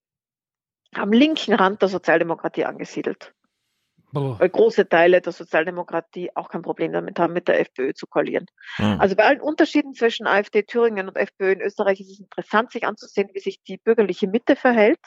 am 0.93 1.11
linken 1.11 1.53
Rand 1.53 1.81
der 1.81 1.89
Sozialdemokratie 1.89 2.65
angesiedelt. 2.65 3.33
Weil 4.39 4.49
große 4.49 4.87
Teile 4.87 5.21
der 5.21 5.33
Sozialdemokratie 5.33 6.31
auch 6.35 6.49
kein 6.49 6.61
Problem 6.61 6.93
damit 6.93 7.19
haben, 7.19 7.33
mit 7.33 7.47
der 7.47 7.59
FPÖ 7.59 7.93
zu 7.93 8.05
koalieren. 8.07 8.45
Hm. 8.75 8.99
Also 8.99 9.15
bei 9.15 9.23
allen 9.23 9.41
Unterschieden 9.41 9.93
zwischen 9.93 10.27
AfD 10.27 10.63
Thüringen 10.63 11.07
und 11.07 11.17
FPÖ 11.17 11.53
in 11.53 11.61
Österreich 11.61 11.99
ist 11.99 12.11
es 12.11 12.19
interessant, 12.19 12.71
sich 12.71 12.85
anzusehen, 12.85 13.29
wie 13.33 13.39
sich 13.39 13.61
die 13.63 13.77
bürgerliche 13.77 14.27
Mitte 14.27 14.55
verhält 14.55 14.99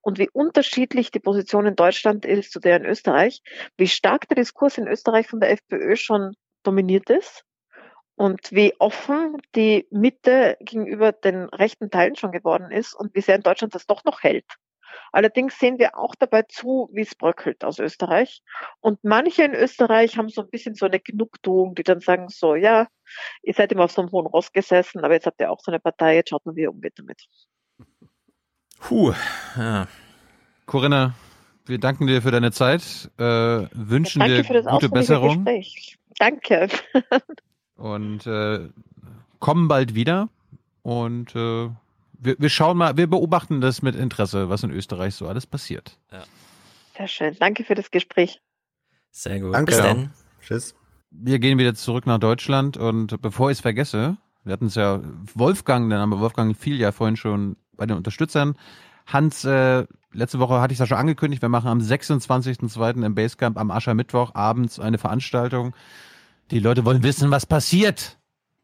und 0.00 0.18
wie 0.18 0.30
unterschiedlich 0.30 1.10
die 1.10 1.20
Position 1.20 1.66
in 1.66 1.76
Deutschland 1.76 2.24
ist 2.24 2.52
zu 2.52 2.60
der 2.60 2.78
in 2.78 2.86
Österreich, 2.86 3.42
wie 3.76 3.88
stark 3.88 4.28
der 4.28 4.36
Diskurs 4.36 4.78
in 4.78 4.88
Österreich 4.88 5.28
von 5.28 5.40
der 5.40 5.50
FPÖ 5.50 5.96
schon 5.96 6.34
dominiert 6.62 7.10
ist 7.10 7.44
und 8.16 8.50
wie 8.50 8.74
offen 8.78 9.36
die 9.54 9.86
Mitte 9.90 10.56
gegenüber 10.60 11.12
den 11.12 11.44
rechten 11.50 11.90
Teilen 11.90 12.16
schon 12.16 12.32
geworden 12.32 12.70
ist 12.70 12.94
und 12.94 13.14
wie 13.14 13.20
sehr 13.20 13.36
in 13.36 13.42
Deutschland 13.42 13.74
das 13.74 13.86
doch 13.86 14.04
noch 14.04 14.22
hält. 14.22 14.46
Allerdings 15.12 15.58
sehen 15.58 15.78
wir 15.78 15.98
auch 15.98 16.14
dabei 16.14 16.42
zu, 16.42 16.88
wie 16.92 17.02
es 17.02 17.14
bröckelt 17.14 17.64
aus 17.64 17.78
Österreich. 17.78 18.42
Und 18.80 19.02
manche 19.04 19.44
in 19.44 19.54
Österreich 19.54 20.16
haben 20.16 20.28
so 20.28 20.42
ein 20.42 20.50
bisschen 20.50 20.74
so 20.74 20.86
eine 20.86 21.00
Genugtuung, 21.00 21.74
die 21.74 21.82
dann 21.82 22.00
sagen 22.00 22.28
so, 22.28 22.54
ja, 22.54 22.88
ihr 23.42 23.54
seid 23.54 23.72
immer 23.72 23.84
auf 23.84 23.92
so 23.92 24.02
einem 24.02 24.12
hohen 24.12 24.26
Ross 24.26 24.52
gesessen, 24.52 25.04
aber 25.04 25.14
jetzt 25.14 25.26
habt 25.26 25.40
ihr 25.40 25.50
auch 25.50 25.60
so 25.60 25.70
eine 25.70 25.80
Partei, 25.80 26.16
jetzt 26.16 26.30
schaut 26.30 26.44
mal, 26.46 26.56
wie 26.56 26.62
ihr 26.62 26.70
umgeht 26.70 26.94
damit. 26.96 27.26
Puh. 28.80 29.12
Ja. 29.56 29.88
Corinna, 30.66 31.14
wir 31.66 31.78
danken 31.78 32.06
dir 32.06 32.22
für 32.22 32.30
deine 32.30 32.52
Zeit, 32.52 33.10
äh, 33.18 33.22
wünschen 33.72 34.20
Danke 34.20 34.36
dir 34.36 34.44
für 34.44 34.54
das 34.54 34.66
gute 34.66 34.88
Besserung 34.88 35.44
Gespräch. 35.44 35.98
Danke. 36.18 36.68
und 37.76 38.26
äh, 38.26 38.68
kommen 39.38 39.68
bald 39.68 39.94
wieder. 39.94 40.28
Und 40.82 41.34
äh, 41.34 41.68
wir, 42.18 42.36
wir 42.38 42.48
schauen 42.48 42.76
mal, 42.76 42.96
wir 42.96 43.06
beobachten 43.06 43.60
das 43.60 43.82
mit 43.82 43.94
Interesse, 43.94 44.48
was 44.48 44.62
in 44.62 44.70
Österreich 44.70 45.14
so 45.14 45.28
alles 45.28 45.46
passiert. 45.46 45.98
Sehr 46.96 47.08
schön. 47.08 47.36
Danke 47.38 47.64
für 47.64 47.74
das 47.74 47.90
Gespräch. 47.90 48.40
Sehr 49.10 49.40
gut. 49.40 49.54
Danke. 49.54 49.72
Bis 49.72 49.78
dann. 49.78 50.10
Tschüss. 50.40 50.74
Wir 51.10 51.38
gehen 51.38 51.58
wieder 51.58 51.74
zurück 51.74 52.06
nach 52.06 52.18
Deutschland 52.18 52.76
und 52.76 53.20
bevor 53.22 53.50
ich 53.50 53.58
es 53.58 53.60
vergesse, 53.60 54.16
wir 54.44 54.52
hatten 54.52 54.66
es 54.66 54.74
ja, 54.74 55.00
Wolfgang, 55.34 55.88
der 55.88 55.98
Name 55.98 56.20
Wolfgang 56.20 56.56
fiel 56.56 56.78
ja 56.78 56.92
vorhin 56.92 57.16
schon 57.16 57.56
bei 57.76 57.86
den 57.86 57.96
Unterstützern. 57.96 58.56
Hans, 59.06 59.44
äh, 59.44 59.86
letzte 60.12 60.38
Woche 60.38 60.60
hatte 60.60 60.72
ich 60.72 60.78
das 60.78 60.88
schon 60.88 60.98
angekündigt, 60.98 61.42
wir 61.42 61.48
machen 61.48 61.68
am 61.68 61.78
26.02. 61.78 63.04
im 63.04 63.14
Basecamp 63.14 63.56
am 63.56 63.70
Aschermittwoch 63.70 64.34
abends 64.34 64.78
eine 64.78 64.98
Veranstaltung. 64.98 65.74
Die 66.50 66.58
Leute 66.58 66.84
wollen 66.84 67.02
wissen, 67.02 67.30
was 67.30 67.46
passiert. 67.46 68.18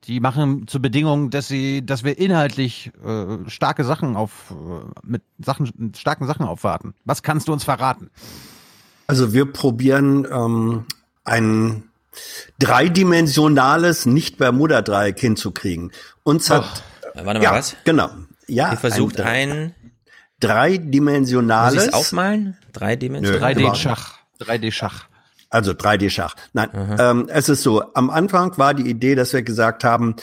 Die 0.05 0.19
machen 0.19 0.67
zur 0.67 0.83
Bedingung, 0.83 1.31
dass 1.31 1.47
sie, 1.47 1.87
dass 1.87 2.03
wir 2.03 2.19
inhaltlich 2.19 2.91
äh, 3.05 3.49
starke 3.49 3.85
Sachen 3.85 4.17
auf, 4.17 4.51
äh, 4.51 4.85
mit 5.05 5.23
Sachen, 5.39 5.71
mit 5.77 5.97
starken 5.97 6.27
Sachen 6.27 6.45
aufwarten. 6.45 6.95
Was 7.05 7.23
kannst 7.23 7.47
du 7.49 7.53
uns 7.53 7.63
verraten? 7.65 8.11
Also 9.07 9.33
wir 9.33 9.45
probieren 9.53 10.27
ähm, 10.31 10.87
ein 11.25 11.85
dreidimensionales 12.59 14.07
Nicht-Bermuda-Dreieck 14.07 15.19
hinzukriegen. 15.21 15.93
Uns 16.25 16.51
hat 16.51 16.83
Äh, 17.15 17.25
Warte 17.25 17.39
mal, 17.39 17.43
ja, 17.43 17.53
was? 17.53 17.77
Genau. 17.85 18.11
Ja, 18.49 18.73
Ihr 18.73 18.77
versucht 18.79 19.21
ein, 19.21 19.51
ein, 19.53 19.75
dreidimensionales. 20.41 21.87
muss 21.87 21.95
aufmalen? 21.95 22.57
Drei 22.73 22.97
Dimensionen? 22.97 23.41
Nö, 23.41 23.47
3D-Schach. 23.47 24.19
3D-Schach. 24.41 25.07
Also 25.53 25.73
3D-Schach. 25.73 26.35
Nein, 26.55 26.97
ähm, 26.99 27.29
es 27.29 27.51
ist 27.51 27.63
so, 27.63 27.83
am 27.93 28.09
Anfang 28.09 28.57
war 28.57 28.73
die 28.73 28.89
Idee, 28.89 29.15
dass 29.15 29.35
wir 29.35 29.43
gesagt 29.43 29.85
haben, 29.85 30.17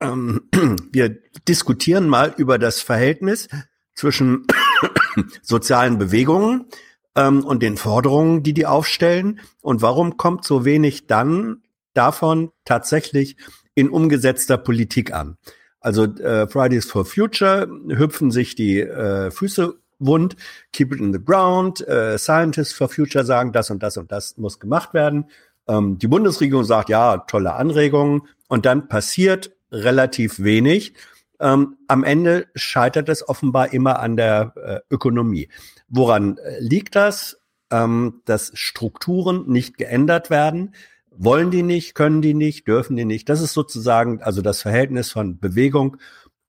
ähm, 0.00 0.48
wir 0.92 1.16
diskutieren 1.46 2.08
mal 2.08 2.34
über 2.36 2.58
das 2.58 2.80
Verhältnis 2.82 3.48
zwischen 3.94 4.46
sozialen 5.42 5.98
Bewegungen 5.98 6.66
ähm, 7.14 7.44
und 7.44 7.62
den 7.62 7.76
Forderungen, 7.76 8.42
die 8.42 8.52
die 8.52 8.66
aufstellen 8.66 9.38
und 9.62 9.80
warum 9.80 10.16
kommt 10.16 10.44
so 10.44 10.64
wenig 10.64 11.06
dann 11.06 11.62
davon 11.92 12.50
tatsächlich 12.64 13.36
in 13.76 13.88
umgesetzter 13.90 14.58
Politik 14.58 15.14
an. 15.14 15.36
Also 15.78 16.04
äh, 16.04 16.48
Fridays 16.48 16.86
for 16.86 17.04
Future 17.04 17.68
hüpfen 17.90 18.32
sich 18.32 18.56
die 18.56 18.80
äh, 18.80 19.30
Füße 19.30 19.78
wund, 19.98 20.36
keep 20.72 20.92
it 20.92 21.00
in 21.00 21.12
the 21.12 21.24
ground, 21.24 21.86
äh, 21.86 22.18
Scientists 22.18 22.74
for 22.74 22.88
Future 22.88 23.24
sagen, 23.24 23.52
das 23.52 23.70
und 23.70 23.82
das 23.82 23.96
und 23.96 24.12
das 24.12 24.36
muss 24.36 24.58
gemacht 24.60 24.94
werden. 24.94 25.26
Ähm, 25.66 25.98
die 25.98 26.08
Bundesregierung 26.08 26.64
sagt, 26.64 26.88
ja, 26.88 27.18
tolle 27.18 27.54
Anregungen 27.54 28.22
und 28.48 28.66
dann 28.66 28.88
passiert 28.88 29.52
relativ 29.70 30.42
wenig. 30.42 30.94
Ähm, 31.40 31.76
am 31.88 32.04
Ende 32.04 32.46
scheitert 32.54 33.08
es 33.08 33.28
offenbar 33.28 33.72
immer 33.72 33.98
an 34.00 34.16
der 34.16 34.54
äh, 34.56 34.94
Ökonomie. 34.94 35.48
Woran 35.88 36.38
äh, 36.38 36.60
liegt 36.60 36.96
das? 36.96 37.40
Ähm, 37.70 38.20
dass 38.24 38.52
Strukturen 38.54 39.48
nicht 39.48 39.78
geändert 39.78 40.30
werden. 40.30 40.74
Wollen 41.10 41.50
die 41.50 41.62
nicht, 41.62 41.94
können 41.94 42.22
die 42.22 42.34
nicht, 42.34 42.68
dürfen 42.68 42.96
die 42.96 43.04
nicht. 43.04 43.28
Das 43.28 43.40
ist 43.40 43.52
sozusagen 43.52 44.22
also 44.22 44.42
das 44.42 44.62
Verhältnis 44.62 45.10
von 45.10 45.38
Bewegung 45.38 45.96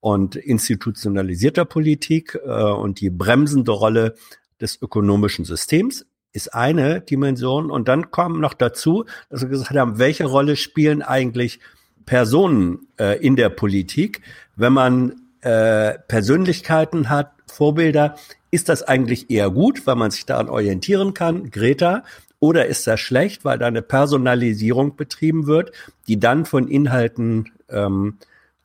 und 0.00 0.36
institutionalisierter 0.36 1.64
Politik 1.64 2.38
äh, 2.44 2.48
und 2.48 3.00
die 3.00 3.10
bremsende 3.10 3.72
Rolle 3.72 4.14
des 4.60 4.80
ökonomischen 4.80 5.44
Systems 5.44 6.06
ist 6.32 6.54
eine 6.54 7.00
Dimension. 7.00 7.70
Und 7.70 7.88
dann 7.88 8.10
kommen 8.10 8.40
noch 8.40 8.54
dazu, 8.54 9.04
dass 9.30 9.42
wir 9.42 9.48
gesagt 9.48 9.76
haben, 9.76 9.98
welche 9.98 10.26
Rolle 10.26 10.56
spielen 10.56 11.02
eigentlich 11.02 11.60
Personen 12.04 12.86
äh, 12.98 13.18
in 13.18 13.36
der 13.36 13.48
Politik? 13.48 14.22
Wenn 14.54 14.72
man 14.72 15.20
äh, 15.40 15.98
Persönlichkeiten 16.08 17.08
hat, 17.08 17.32
Vorbilder, 17.46 18.16
ist 18.50 18.68
das 18.68 18.82
eigentlich 18.82 19.30
eher 19.30 19.50
gut, 19.50 19.86
weil 19.86 19.96
man 19.96 20.10
sich 20.10 20.26
daran 20.26 20.48
orientieren 20.48 21.14
kann, 21.14 21.50
Greta, 21.50 22.04
oder 22.38 22.66
ist 22.66 22.86
das 22.86 23.00
schlecht, 23.00 23.44
weil 23.44 23.58
da 23.58 23.66
eine 23.66 23.82
Personalisierung 23.82 24.96
betrieben 24.96 25.46
wird, 25.46 25.72
die 26.06 26.20
dann 26.20 26.44
von 26.44 26.68
Inhalten 26.68 27.50
ähm, 27.70 28.18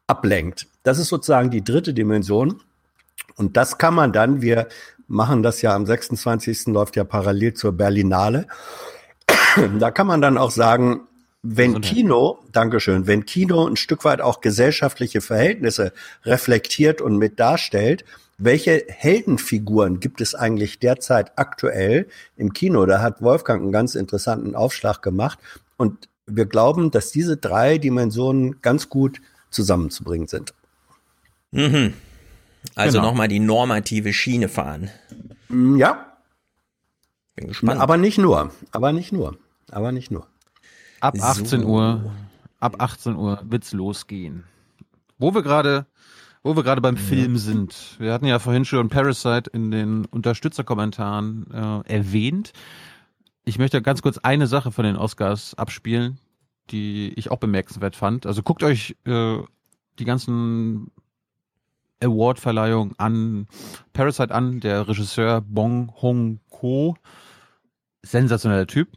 ablenkt? 0.08 0.67
Das 0.83 0.97
ist 0.97 1.10
sozusagen 1.10 1.51
die 1.51 1.64
dritte 1.64 1.94
Dimension. 1.94 2.62
Und 3.35 3.58
das 3.58 3.78
kann 3.78 3.94
man 3.94 4.14
dann, 4.14 4.42
wir 4.42 4.67
machen 5.08 5.44
das 5.44 5.62
ja 5.62 5.76
am 5.76 5.85
26. 5.85 6.67
läuft 6.67 6.96
ja 6.96 7.03
parallel 7.03 7.53
zur 7.53 7.74
Berlinale. 7.74 8.47
Da 9.80 9.92
kann 9.92 10.08
man 10.08 10.22
dann 10.22 10.38
auch 10.38 10.51
sagen, 10.51 11.01
wenn 11.44 11.81
Kino, 11.81 12.40
Dankeschön, 12.51 13.08
wenn 13.08 13.26
Kino 13.26 13.67
ein 13.67 13.76
Stück 13.76 14.06
weit 14.06 14.22
auch 14.22 14.42
gesellschaftliche 14.42 15.22
Verhältnisse 15.22 15.92
reflektiert 16.24 17.01
und 17.01 17.17
mit 17.17 17.40
darstellt, 17.40 18.06
welche 18.38 18.85
Heldenfiguren 18.88 19.99
gibt 19.99 20.22
es 20.22 20.35
eigentlich 20.35 20.80
derzeit 20.80 21.33
aktuell 21.35 22.08
im 22.38 22.53
Kino? 22.53 22.85
Da 22.85 23.01
hat 23.01 23.22
Wolfgang 23.22 23.62
einen 23.62 23.72
ganz 23.72 23.96
interessanten 23.96 24.56
Aufschlag 24.56 25.01
gemacht. 25.01 25.38
Und 25.78 26.10
wir 26.26 26.46
glauben, 26.46 26.92
dass 26.92 27.12
diese 27.12 27.38
drei 27.38 27.78
Dimensionen 27.78 28.62
ganz 28.62 28.90
gut 28.90 29.19
zusammenzubringen 29.49 30.28
sind. 30.28 30.53
Mhm. 31.51 31.93
Also 32.75 32.97
Genau. 32.99 33.09
nochmal 33.09 33.27
die 33.27 33.39
normative 33.39 34.13
Schiene 34.13 34.47
fahren. 34.49 34.89
Mm, 35.49 35.77
Ja, 35.77 36.05
Bin 37.35 37.47
gespannt. 37.47 37.81
aber 37.81 37.97
nicht 37.97 38.17
nur, 38.17 38.51
aber 38.71 38.93
nicht 38.93 39.11
nur, 39.11 39.37
aber 39.71 39.91
nicht 39.91 40.11
nur. 40.11 40.27
Ab 40.99 41.17
So. 41.17 41.23
18 41.23 41.63
Uhr, 41.63 42.11
ab 42.59 42.75
18 42.79 43.15
Uhr 43.15 43.41
wird's 43.43 43.73
losgehen. 43.73 44.43
Wo 45.17 45.33
wir 45.33 45.41
gerade, 45.41 45.87
wo 46.43 46.55
wir 46.55 46.63
gerade 46.63 46.81
beim 46.81 46.97
Film 46.97 47.37
sind. 47.37 47.95
Wir 47.99 48.13
hatten 48.13 48.25
ja 48.25 48.39
vorhin 48.39 48.65
schon 48.65 48.89
Parasite 48.89 49.49
in 49.51 49.71
den 49.71 50.05
Unterstützerkommentaren 50.05 51.47
äh, 51.87 51.93
erwähnt. 51.93 52.53
Ich 53.43 53.57
möchte 53.57 53.81
ganz 53.81 54.01
kurz 54.03 54.19
eine 54.19 54.45
Sache 54.47 54.71
von 54.71 54.85
den 54.85 54.95
Oscars 54.95 55.55
abspielen, 55.55 56.19
die 56.69 57.11
ich 57.15 57.31
auch 57.31 57.37
bemerkenswert 57.39 57.95
fand. 57.95 58.25
Also 58.27 58.43
guckt 58.43 58.61
euch 58.63 58.95
äh, 59.05 59.37
die 59.99 60.05
ganzen 60.05 60.91
Award-Verleihungen 62.03 62.93
an 62.97 63.47
Parasite 63.93 64.33
an, 64.33 64.59
der 64.59 64.87
Regisseur 64.87 65.41
Bong 65.41 65.93
Hong-ko. 66.01 66.95
Sensationeller 68.03 68.67
Typ. 68.67 68.89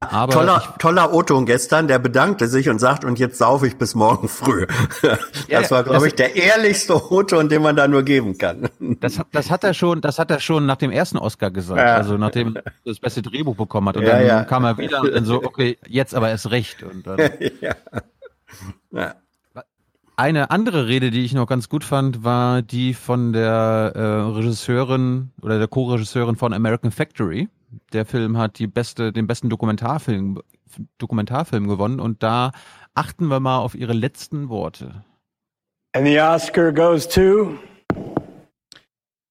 Aber 0.00 0.32
toller, 0.32 0.74
toller 0.80 1.14
O-Ton 1.14 1.46
gestern, 1.46 1.86
der 1.86 2.00
bedankte 2.00 2.48
sich 2.48 2.68
und 2.68 2.80
sagt, 2.80 3.04
und 3.04 3.20
jetzt 3.20 3.38
saufe 3.38 3.68
ich 3.68 3.76
bis 3.76 3.94
morgen 3.94 4.28
früh. 4.28 4.66
Ja, 5.48 5.60
Das 5.60 5.70
war, 5.70 5.84
glaube 5.84 6.08
ich, 6.08 6.14
der 6.16 6.34
ehrlichste 6.34 7.12
O-Ton, 7.12 7.48
den 7.48 7.62
man 7.62 7.76
da 7.76 7.86
nur 7.86 8.02
geben 8.02 8.36
kann. 8.36 8.68
Das, 9.00 9.18
hat- 9.20 9.28
das 9.30 9.48
hat 9.50 9.62
er 9.62 9.74
schon, 9.74 10.00
das 10.00 10.18
hat 10.18 10.30
er 10.32 10.40
schon 10.40 10.66
nach 10.66 10.74
dem 10.76 10.90
ersten 10.90 11.18
Oscar 11.18 11.52
gesagt, 11.52 11.78
Ja. 11.80 11.94
also 11.94 12.16
nachdem 12.18 12.56
er 12.56 12.64
das 12.84 12.98
beste 12.98 13.22
Drehbuch 13.22 13.54
bekommen 13.54 13.88
hat 13.90 13.96
und 13.96 14.02
Ja, 14.02 14.18
dann 14.18 14.26
ja. 14.26 14.44
kam 14.44 14.64
er 14.64 14.76
wieder 14.76 15.02
und 15.02 15.14
dann 15.14 15.24
so, 15.24 15.36
okay, 15.42 15.78
jetzt 15.86 16.16
aber 16.16 16.30
erst 16.30 16.50
recht 16.50 16.82
und 16.82 17.06
dann 17.06 17.18
ja. 18.90 19.14
Eine 20.16 20.50
andere 20.50 20.86
Rede, 20.86 21.10
die 21.10 21.24
ich 21.24 21.32
noch 21.32 21.46
ganz 21.46 21.68
gut 21.68 21.84
fand, 21.84 22.22
war 22.22 22.62
die 22.62 22.94
von 22.94 23.32
der 23.32 23.92
äh, 23.94 24.00
Regisseurin 24.00 25.30
oder 25.40 25.58
der 25.58 25.68
Co-Regisseurin 25.68 26.36
von 26.36 26.52
American 26.52 26.90
Factory. 26.90 27.48
Der 27.92 28.04
Film 28.04 28.36
hat 28.36 28.58
die 28.58 28.66
beste, 28.66 29.12
den 29.12 29.26
besten 29.26 29.48
Dokumentarfilm, 29.48 30.42
Dokumentarfilm 30.98 31.66
gewonnen 31.66 32.00
und 32.00 32.22
da 32.22 32.52
achten 32.94 33.26
wir 33.28 33.40
mal 33.40 33.58
auf 33.58 33.74
ihre 33.74 33.94
letzten 33.94 34.48
Worte. 34.48 35.04
And 35.94 36.06
the 36.06 36.20
Oscar 36.20 36.72
goes 36.72 37.08
to 37.08 37.58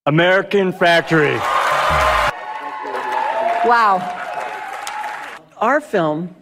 American 0.06 0.74
Factory. 0.74 1.40
Wow. 3.64 4.02
our 5.62 5.80
film 5.80 6.36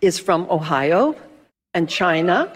is 0.00 0.18
from 0.18 0.46
Ohio 0.48 1.16
and 1.74 1.88
China. 1.88 2.52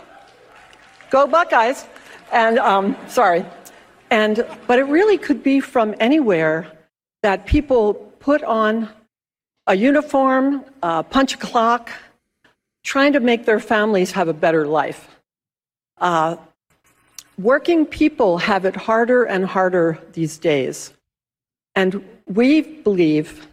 Go 1.13 1.27
Buckeyes! 1.27 1.85
And 2.33 2.59
um, 2.59 2.97
sorry, 3.07 3.45
and 4.11 4.47
but 4.67 4.79
it 4.79 4.85
really 4.85 5.19
could 5.19 5.43
be 5.43 5.61
from 5.61 5.95
anywhere 6.01 6.73
that 7.23 7.45
people 7.45 7.93
put 8.19 8.43
on 8.43 8.89
a 9.67 9.77
uniform, 9.77 10.65
uh, 10.83 11.03
punch 11.03 11.35
a 11.35 11.37
clock, 11.37 11.91
trying 12.83 13.13
to 13.13 13.21
make 13.21 13.45
their 13.45 13.61
families 13.61 14.13
have 14.13 14.29
a 14.29 14.33
better 14.33 14.67
life. 14.67 15.07
Uh, 15.99 16.37
working 17.37 17.85
people 17.85 18.39
have 18.39 18.65
it 18.65 18.75
harder 18.75 19.25
and 19.25 19.45
harder 19.45 19.99
these 20.15 20.39
days. 20.39 20.95
And 21.75 22.03
we 22.27 22.63
believe 22.63 23.49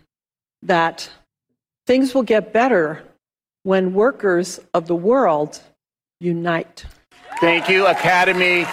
that 0.62 1.10
things 1.86 2.16
will 2.16 2.24
get 2.24 2.54
better 2.54 3.04
when 3.64 3.94
workers 3.94 4.62
of 4.74 4.88
the 4.88 4.96
world 4.96 5.62
unite. 6.22 6.86
Thank 7.40 7.70
you, 7.70 7.86
Academy. 7.86 8.66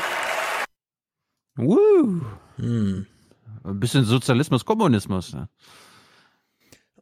Woo. 1.56 2.20
Ein 2.58 3.06
bisschen 3.80 4.04
Sozialismus, 4.04 4.64
Kommunismus. 4.64 5.34
Ne? 5.34 5.48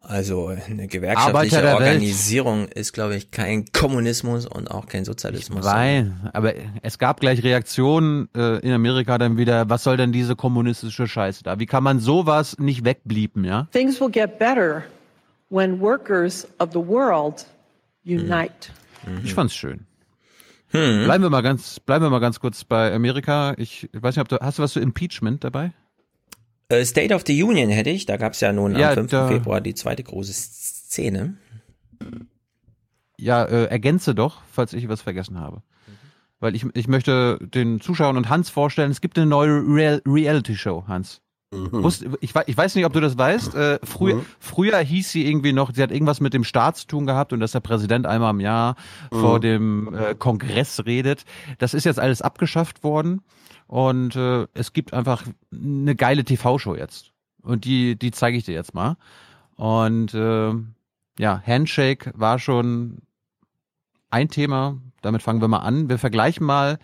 Also 0.01 0.49
eine 0.49 0.87
gewerkschaftliche 0.87 1.57
der 1.57 1.65
Welt. 1.65 1.75
Organisierung 1.77 2.69
ist, 2.69 2.93
glaube 2.93 3.17
ich, 3.17 3.31
kein 3.31 3.65
Kommunismus 3.73 4.45
und 4.45 4.71
auch 4.71 4.87
kein 4.87 5.07
Sozialismus. 5.07 5.65
Nein, 5.65 6.29
aber 6.35 6.53
es 6.83 6.99
gab 6.99 7.21
gleich 7.21 7.43
Reaktionen 7.43 8.29
äh, 8.37 8.59
in 8.59 8.73
Amerika 8.73 9.17
dann 9.17 9.39
wieder, 9.39 9.71
was 9.71 9.83
soll 9.85 9.97
denn 9.97 10.13
diese 10.13 10.37
kommunistische 10.37 11.09
Scheiße 11.09 11.45
da? 11.45 11.59
Wie 11.59 11.67
kann 11.67 11.83
man 11.83 12.01
sowas 12.01 12.59
nicht 12.59 12.85
wegblieben, 12.85 13.45
ja? 13.45 13.69
Things 13.73 13.99
will 13.99 14.11
get 14.11 14.39
better 14.39 14.85
when 15.49 15.81
workers 15.81 16.47
of 16.59 16.73
the 16.73 16.87
world 16.87 17.47
unite. 18.05 18.71
Ich 19.23 19.33
fand's 19.33 19.55
schön. 19.55 19.87
Bleiben 21.05 21.23
wir 21.23 21.31
mal 21.31 21.41
ganz, 21.43 21.79
bleiben 21.79 22.05
wir 22.05 22.11
mal 22.11 22.19
ganz 22.19 22.41
kurz 22.41 22.65
bei 22.65 22.93
Amerika. 22.93 23.55
Ich 23.59 23.89
weiß 23.93 24.17
nicht, 24.17 24.23
ob 24.23 24.29
du, 24.29 24.45
hast 24.45 24.59
du 24.59 24.63
was 24.65 24.73
zu 24.73 24.81
Impeachment 24.81 25.45
dabei? 25.45 25.73
Äh, 26.69 26.85
State 26.85 27.15
of 27.15 27.23
the 27.27 27.41
Union 27.43 27.69
hätte 27.71 27.91
ich, 27.91 28.07
da 28.07 28.17
gab 28.17 28.33
es 28.33 28.41
ja 28.41 28.53
nun 28.53 28.75
Ja, 28.77 28.89
am 28.89 28.95
5. 28.95 29.11
da- 29.11 29.29
Februar 29.29 29.61
die 29.61 29.75
zweite 29.75 30.03
große 30.03 30.33
Szene. 30.33 31.35
Ja, 33.19 33.45
äh, 33.45 33.67
ergänze 33.67 34.15
doch, 34.15 34.43
falls 34.51 34.73
ich 34.73 34.89
was 34.89 35.01
vergessen 35.03 35.39
habe. 35.39 35.63
Weil 36.41 36.57
ich, 36.57 36.67
ich 36.75 36.89
möchte 36.89 37.39
den 37.41 37.81
Zuschauern 37.81 38.17
und 38.17 38.29
Hans 38.29 38.51
vorstellen, 38.51 38.91
es 38.91 39.01
gibt 39.01 39.17
eine 39.17 39.27
neue 39.27 39.63
Real 39.67 40.03
Reality-Show, 40.07 40.85
Hans. 40.89 41.21
Wusst, 41.71 42.05
ich, 42.21 42.33
ich 42.47 42.57
weiß 42.57 42.75
nicht, 42.75 42.85
ob 42.87 42.93
du 42.93 43.01
das 43.01 43.17
weißt. 43.19 43.55
Äh, 43.55 43.79
früher, 43.83 44.17
Mhm. 44.17 44.27
früher 44.39 44.79
hieß 44.79 45.11
sie 45.11 45.27
irgendwie 45.27 45.53
noch, 45.53 45.73
sie 45.75 45.83
hat 45.83 45.91
irgendwas 45.91 46.21
mit 46.21 46.35
dem 46.35 46.45
Staat 46.45 46.77
zu 46.77 46.87
tun 46.87 47.07
gehabt 47.07 47.33
und 47.33 47.41
dass 47.41 47.53
der 47.53 47.61
Präsident 47.61 48.07
einmal 48.07 48.31
im 48.31 48.41
Jahr 48.41 48.77
Mhm. 49.11 49.21
vor 49.21 49.41
dem 49.41 49.95
äh, 49.95 50.15
Kongress 50.15 50.85
redet. 50.87 51.25
Das 51.59 51.75
ist 51.75 51.85
jetzt 51.85 52.01
alles 52.01 52.23
abgeschafft 52.23 52.83
worden 52.85 53.23
und 53.67 54.17
äh, 54.17 54.47
es 54.55 54.73
gibt 54.73 54.93
einfach 54.93 55.23
eine 55.53 55.95
geile 55.97 56.25
TV-Show 56.25 56.75
jetzt. 56.75 57.13
Und 57.43 57.65
die, 57.65 57.97
die 57.99 58.11
zeige 58.11 58.37
ich 58.39 58.45
dir 58.45 58.55
jetzt 58.55 58.75
mal. 58.75 58.97
Und 59.57 60.15
äh, 60.15 60.53
ja, 61.19 61.43
Handshake 61.47 62.13
war 62.17 62.39
schon 62.39 62.99
ein 64.11 64.29
Thema. 64.29 64.79
Damit 65.03 65.23
fangen 65.23 65.41
wir 65.41 65.49
mal 65.49 65.59
an. 65.59 65.89
Wir 65.89 65.99
vergleichen 65.99 66.47
mal 66.47 66.79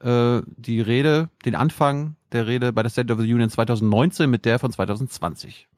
äh, 0.00 0.40
die 0.56 0.80
Rede, 0.80 1.28
den 1.44 1.54
Anfang 1.54 2.16
der 2.34 2.46
Rede 2.46 2.72
bei 2.72 2.82
der 2.82 2.90
State 2.90 3.12
of 3.12 3.20
the 3.20 3.32
Union 3.32 3.48
2019 3.48 4.28
mit 4.28 4.44
der 4.44 4.58
von 4.58 4.72
2020. 4.72 5.68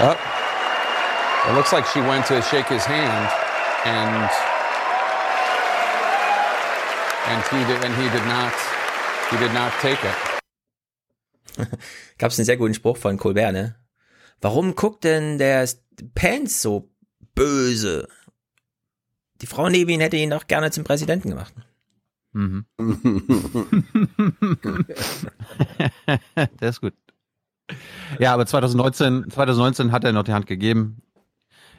Oh. 0.00 0.16
It 1.48 1.54
looks 1.54 1.72
like 1.72 1.84
she 1.86 2.00
went 2.00 2.24
to 2.26 2.40
shake 2.40 2.68
his 2.68 2.84
hand 2.84 3.47
and 3.84 4.30
and 7.28 7.44
he 7.50 7.64
did 7.64 7.84
and 7.84 7.94
he 7.94 8.08
did 8.10 8.26
not 8.26 8.52
he 9.30 9.36
did 9.36 9.52
not 9.52 9.72
take 9.80 10.04
it. 10.04 10.14
Gab 12.18 12.30
es 12.30 12.38
einen 12.38 12.46
sehr 12.46 12.56
guten 12.56 12.74
Spruch 12.74 12.96
von 12.96 13.16
Colbert, 13.16 13.52
ne? 13.52 13.76
Warum 14.40 14.74
guckt 14.74 15.04
denn 15.04 15.38
der 15.38 15.68
Pence 16.14 16.62
so 16.62 16.90
böse? 17.34 18.08
Die 19.40 19.46
Frau 19.46 19.68
neben 19.68 19.90
ihm 19.90 20.00
hätte 20.00 20.16
ihn 20.16 20.30
doch 20.30 20.46
gerne 20.46 20.70
zum 20.70 20.84
Präsidenten 20.84 21.30
gemacht. 21.30 21.52
Mhm. 22.32 22.66
der 26.60 26.68
ist 26.68 26.80
gut. 26.80 26.94
Ja, 28.18 28.34
aber 28.34 28.46
2019, 28.46 29.30
2019 29.30 29.92
hat 29.92 30.04
er 30.04 30.12
noch 30.12 30.24
die 30.24 30.32
Hand 30.32 30.46
gegeben. 30.46 31.02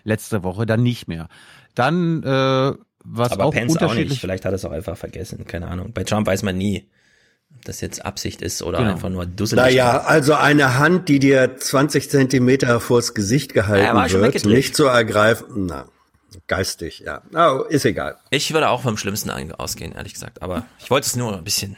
Letzte 0.04 0.44
Woche 0.44 0.66
dann 0.66 0.84
nicht 0.84 1.08
mehr. 1.08 1.28
Dann, 1.80 2.24
äh, 2.24 2.74
was 3.06 3.32
Aber 3.32 3.46
auch 3.46 3.54
Pence 3.54 3.72
auch 3.78 3.82
unterschiedlich 3.82 4.10
nicht. 4.10 4.22
Vielleicht 4.22 4.46
hat 4.46 4.52
er 4.52 4.56
es 4.56 4.66
auch 4.66 4.72
einfach 4.72 4.98
vergessen. 4.98 5.46
Keine 5.46 5.68
Ahnung. 5.68 5.92
Bei 5.94 6.04
Trump 6.04 6.28
weiß 6.28 6.44
man 6.44 6.58
nie, 6.58 6.90
ob 7.56 7.66
das 7.66 7.82
jetzt 7.82 8.06
Absicht 8.06 8.42
ist 8.42 8.62
oder 8.62 8.80
Genau. 8.80 8.92
einfach 8.92 9.10
nur 9.10 9.26
dusselig. 9.26 9.64
Naja, 9.64 10.02
also 10.02 10.34
eine 10.34 10.78
Hand, 10.78 11.10
die 11.10 11.20
dir 11.20 11.56
20 11.58 12.10
Zentimeter 12.10 12.80
vors 12.80 13.14
Gesicht 13.14 13.56
Ja, 13.56 13.62
gehalten 13.64 14.10
schon 14.10 14.22
wird, 14.22 14.46
nicht 14.46 14.76
zu 14.76 14.86
ergreifen, 14.86 15.68
na, 15.68 15.86
geistig, 16.48 17.00
ja. 17.06 17.22
Oh, 17.34 17.64
ist 17.64 17.86
egal. 17.86 18.18
Ich 18.30 18.54
würde 18.54 18.70
auch 18.70 18.82
vom 18.82 18.98
Schlimmsten 18.98 19.30
ausgehen, 19.30 19.94
ehrlich 19.94 20.14
gesagt. 20.14 20.42
Aber 20.42 20.66
ich 20.80 20.92
wollte 20.92 21.08
es 21.08 21.16
nur 21.16 21.36
ein 21.36 21.44
bisschen. 21.44 21.78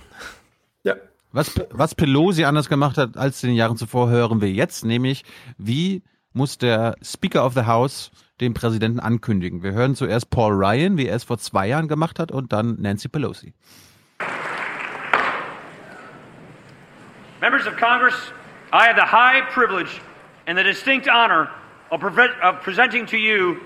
Was, 1.34 1.52
was 1.70 1.96
Pelosi 1.96 2.44
anders 2.44 2.68
gemacht 2.68 2.98
hat 2.98 3.16
als 3.16 3.42
in 3.44 3.50
den 3.52 3.56
Jahren 3.56 3.78
zuvor, 3.78 4.10
hören 4.10 4.42
wir 4.42 4.52
jetzt, 4.52 4.84
nämlich 4.84 5.24
wie 5.58 6.04
muss 6.34 6.58
der 6.58 6.96
Speaker 7.02 7.46
of 7.46 7.54
the 7.54 7.62
House 7.62 8.12
den 8.42 8.54
Präsidenten 8.54 9.00
ankündigen. 9.00 9.64
Wir 9.64 9.72
hören 9.72 9.96
zuerst 9.96 10.30
Paul 10.30 10.54
Ryan, 10.54 10.98
wie 10.98 11.08
er 11.08 11.16
es 11.16 11.24
vor 11.24 11.38
zwei 11.38 11.68
Jahren 11.68 11.88
gemacht 11.88 12.20
hat, 12.20 12.32
und 12.32 12.52
dann 12.52 12.76
Nancy 12.82 13.08
Pelosi. 13.08 13.54
Members 17.40 17.66
of 17.66 17.76
Congress, 17.78 18.16
I 18.74 18.88
have 18.88 18.96
the 18.96 19.02
high 19.02 19.42
privilege 19.52 20.02
and 20.46 20.58
the 20.58 20.64
distinct 20.64 21.08
honor 21.08 21.50
of, 21.90 22.02
preve- 22.02 22.40
of 22.42 22.62
presenting 22.62 23.06
to 23.08 23.18
you 23.18 23.58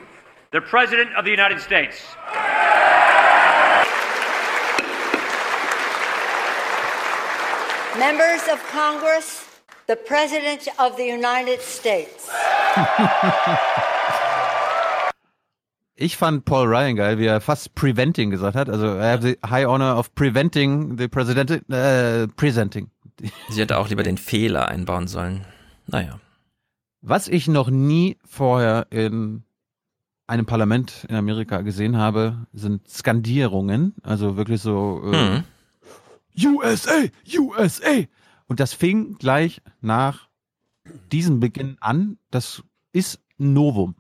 the 0.51 0.61
President 0.61 1.09
of 1.17 1.25
the 1.25 1.31
United 1.31 1.59
States. 1.59 2.01
Members 7.97 8.47
of 8.49 8.61
Congress, 8.71 9.45
the 9.87 9.95
President 9.95 10.67
of 10.79 10.97
the 10.97 11.05
United 11.05 11.61
States. 11.61 12.29
Ich 15.97 16.17
fand 16.17 16.43
Paul 16.43 16.67
Ryan 16.67 16.95
geil, 16.97 17.19
wie 17.19 17.25
er 17.25 17.39
fast 17.39 17.73
preventing 17.73 18.29
gesagt 18.29 18.55
hat. 18.55 18.69
Also 18.69 18.97
I 18.97 19.03
have 19.03 19.21
the 19.25 19.37
high 19.49 19.65
honor 19.65 19.97
of 19.97 20.13
preventing 20.13 20.97
the 20.97 21.07
president, 21.07 21.49
äh, 21.69 22.27
presenting. 22.35 22.89
Sie 23.49 23.61
hätte 23.61 23.77
auch 23.77 23.87
lieber 23.87 24.03
den 24.03 24.17
Fehler 24.17 24.67
einbauen 24.67 25.07
sollen. 25.07 25.45
Naja. 25.87 26.19
Was 27.01 27.29
ich 27.29 27.47
noch 27.47 27.69
nie 27.69 28.17
vorher 28.25 28.87
in 28.89 29.43
einem 30.27 30.45
Parlament 30.45 31.05
in 31.07 31.15
Amerika 31.15 31.61
gesehen 31.61 31.97
habe, 31.97 32.45
sind 32.51 32.89
Skandierungen. 32.89 33.93
Also 34.03 34.35
wirklich 34.35 34.61
so 34.61 35.01
äh, 35.13 35.43
Hm. 36.37 36.55
USA, 36.57 37.03
USA. 37.37 38.03
Und 38.47 38.59
das 38.59 38.73
fing 38.73 39.17
gleich 39.17 39.61
nach 39.79 40.27
diesem 41.11 41.39
Beginn 41.39 41.77
an. 41.79 42.17
Das 42.31 42.63
ist 42.91 43.21
ein 43.39 43.53
Novum. 43.53 43.95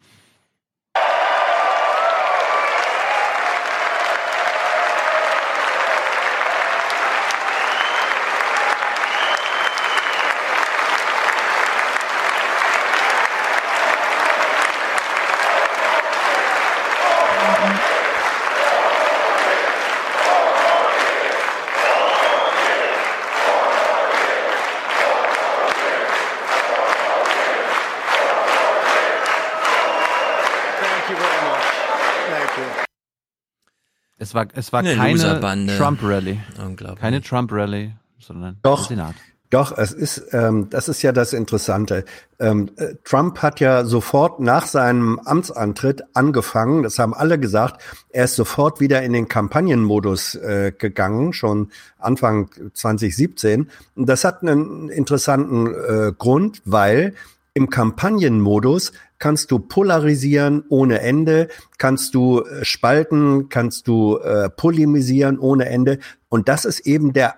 War, 34.35 34.47
es 34.53 34.71
war 34.71 34.81
Eine 34.81 34.95
keine. 34.95 35.77
Trump-Rally. 35.77 36.39
Unglaublich. 36.63 36.99
Keine 36.99 37.21
Trump-Rally, 37.21 37.93
sondern 38.19 38.57
Doch. 38.61 38.87
Senat. 38.87 39.15
Doch, 39.51 39.77
es 39.77 39.93
ist, 39.93 40.33
ähm, 40.33 40.69
das 40.69 40.89
ist 40.89 41.01
ja 41.03 41.11
das 41.11 41.31
Interessante. 41.31 42.03
Ähm, 42.39 42.71
äh, 42.77 42.95
Trump 43.03 43.41
hat 43.41 43.59
ja 43.59 43.85
sofort 43.85 44.39
nach 44.39 44.65
seinem 44.65 45.19
Amtsantritt 45.19 46.03
angefangen, 46.13 46.81
das 46.83 46.97
haben 46.97 47.13
alle 47.13 47.39
gesagt, 47.39 47.81
er 48.09 48.25
ist 48.25 48.35
sofort 48.35 48.81
wieder 48.81 49.03
in 49.03 49.13
den 49.13 49.27
Kampagnenmodus 49.27 50.35
äh, 50.35 50.73
gegangen, 50.77 51.31
schon 51.31 51.69
Anfang 51.99 52.49
2017. 52.73 53.69
Und 53.95 54.09
das 54.09 54.25
hat 54.25 54.41
einen 54.41 54.89
interessanten 54.89 55.67
äh, 55.67 56.11
Grund, 56.17 56.61
weil 56.65 57.13
im 57.53 57.69
Kampagnenmodus 57.69 58.91
kannst 59.25 59.49
du 59.49 59.57
polarisieren 59.57 60.63
ohne 60.69 60.99
Ende, 61.01 61.47
kannst 61.79 62.13
du 62.13 62.43
äh, 62.43 62.63
spalten, 62.63 63.49
kannst 63.49 63.87
du 63.87 64.19
äh, 64.19 64.51
polemisieren 64.51 65.39
ohne 65.39 65.65
Ende. 65.65 65.97
Und 66.29 66.47
das 66.47 66.63
ist 66.63 66.81
eben 66.81 67.11
der 67.11 67.33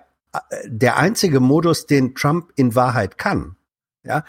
der 0.66 0.98
einzige 0.98 1.40
Modus, 1.40 1.86
den 1.86 2.14
Trump 2.14 2.52
in 2.56 2.74
Wahrheit 2.74 3.16
kann. 3.16 3.56
Ja, 4.04 4.24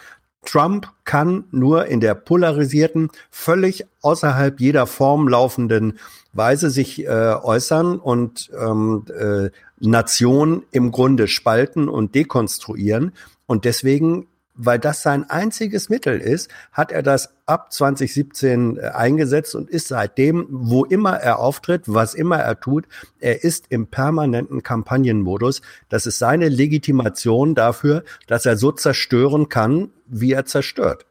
Trump 0.46 0.90
kann 1.04 1.44
nur 1.50 1.84
in 1.84 2.00
der 2.00 2.14
polarisierten, 2.14 3.10
völlig 3.30 3.84
außerhalb 4.00 4.58
jeder 4.58 4.86
Form 4.86 5.28
laufenden 5.28 5.98
Weise 6.32 6.70
sich 6.70 7.04
äh, 7.04 7.34
äußern 7.42 7.98
und 7.98 8.50
ähm, 8.58 9.04
äh, 9.14 9.50
Nation 9.80 10.62
im 10.70 10.92
Grunde 10.92 11.28
spalten 11.28 11.90
und 11.90 12.14
dekonstruieren. 12.14 13.12
Und 13.44 13.66
deswegen 13.66 14.28
weil 14.62 14.78
das 14.78 15.02
sein 15.02 15.28
einziges 15.28 15.88
Mittel 15.88 16.20
ist, 16.20 16.50
hat 16.72 16.92
er 16.92 17.02
das 17.02 17.30
ab 17.46 17.72
2017 17.72 18.76
äh, 18.76 18.80
eingesetzt 18.88 19.54
und 19.54 19.70
ist 19.70 19.88
seitdem, 19.88 20.46
wo 20.50 20.84
immer 20.84 21.14
er 21.14 21.38
auftritt, 21.38 21.82
was 21.86 22.14
immer 22.14 22.36
er 22.36 22.60
tut, 22.60 22.86
er 23.20 23.42
ist 23.42 23.66
im 23.70 23.86
permanenten 23.86 24.62
Kampagnenmodus. 24.62 25.62
Das 25.88 26.06
ist 26.06 26.18
seine 26.18 26.48
Legitimation 26.48 27.54
dafür, 27.54 28.04
dass 28.26 28.44
er 28.44 28.56
so 28.56 28.70
zerstören 28.70 29.48
kann, 29.48 29.88
wie 30.06 30.32
er 30.32 30.44
zerstört. 30.44 31.06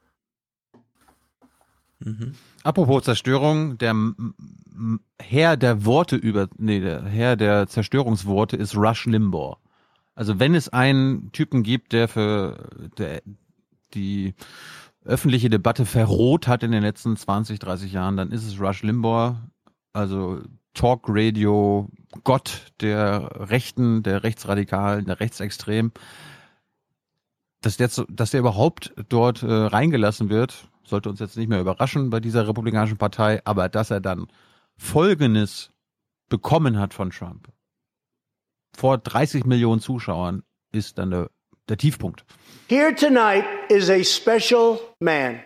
Mhm. 1.99 2.33
Apropos 2.63 3.03
Zerstörung, 3.03 3.77
der 3.77 3.95
Herr 5.19 5.57
der 5.57 5.85
Worte 5.85 6.15
über, 6.15 6.49
nee, 6.57 6.79
der 6.79 7.03
Herr 7.03 7.35
der 7.35 7.67
Zerstörungsworte 7.67 8.55
ist 8.57 8.75
Rush 8.75 9.05
Limbaugh. 9.05 9.57
Also 10.19 10.37
wenn 10.37 10.53
es 10.53 10.67
einen 10.67 11.31
Typen 11.31 11.63
gibt, 11.63 11.93
der 11.93 12.09
für 12.09 12.67
der, 12.97 13.21
die 13.93 14.33
öffentliche 15.05 15.49
Debatte 15.49 15.85
verroht 15.85 16.45
hat 16.45 16.61
in 16.61 16.73
den 16.73 16.83
letzten 16.83 17.15
20, 17.15 17.57
30 17.57 17.93
Jahren, 17.93 18.17
dann 18.17 18.33
ist 18.33 18.45
es 18.45 18.59
Rush 18.59 18.83
Limbaugh, 18.83 19.37
also 19.93 20.41
Talk 20.73 21.05
Radio, 21.07 21.87
Gott 22.25 22.73
der 22.81 23.49
Rechten, 23.49 24.03
der 24.03 24.23
Rechtsradikalen, 24.23 25.05
der 25.05 25.21
Rechtsextremen. 25.21 25.93
Dass 27.61 27.77
der, 27.77 27.89
dass 28.09 28.31
der 28.31 28.41
überhaupt 28.41 28.93
dort 29.07 29.41
äh, 29.41 29.49
reingelassen 29.49 30.29
wird, 30.29 30.67
sollte 30.83 31.09
uns 31.09 31.21
jetzt 31.21 31.37
nicht 31.37 31.47
mehr 31.47 31.61
überraschen 31.61 32.09
bei 32.09 32.19
dieser 32.19 32.45
Republikanischen 32.45 32.97
Partei, 32.97 33.39
aber 33.45 33.69
dass 33.69 33.89
er 33.89 34.01
dann 34.01 34.27
Folgendes 34.75 35.71
bekommen 36.27 36.77
hat 36.77 36.93
von 36.93 37.09
Trump, 37.09 37.47
vor 38.75 38.97
30 38.97 39.45
Millionen 39.45 39.81
Zuschauern 39.81 40.43
ist 40.71 40.97
dann 40.97 41.11
der, 41.11 41.29
der 41.67 41.77
Tiefpunkt. 41.77 42.23
Here 42.67 42.93
tonight 42.93 43.45
is 43.69 43.89
a 43.89 44.03
special 44.03 44.79
man, 44.99 45.41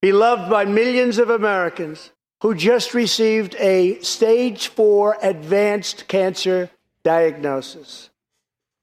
beloved 0.00 0.50
by 0.50 0.64
millions 0.64 1.18
of 1.18 1.30
Americans, 1.30 2.12
who 2.42 2.54
just 2.54 2.94
received 2.94 3.54
a 3.58 3.98
stage 4.02 4.68
four 4.68 5.16
advanced 5.22 6.08
cancer 6.08 6.68
diagnosis. 7.04 8.10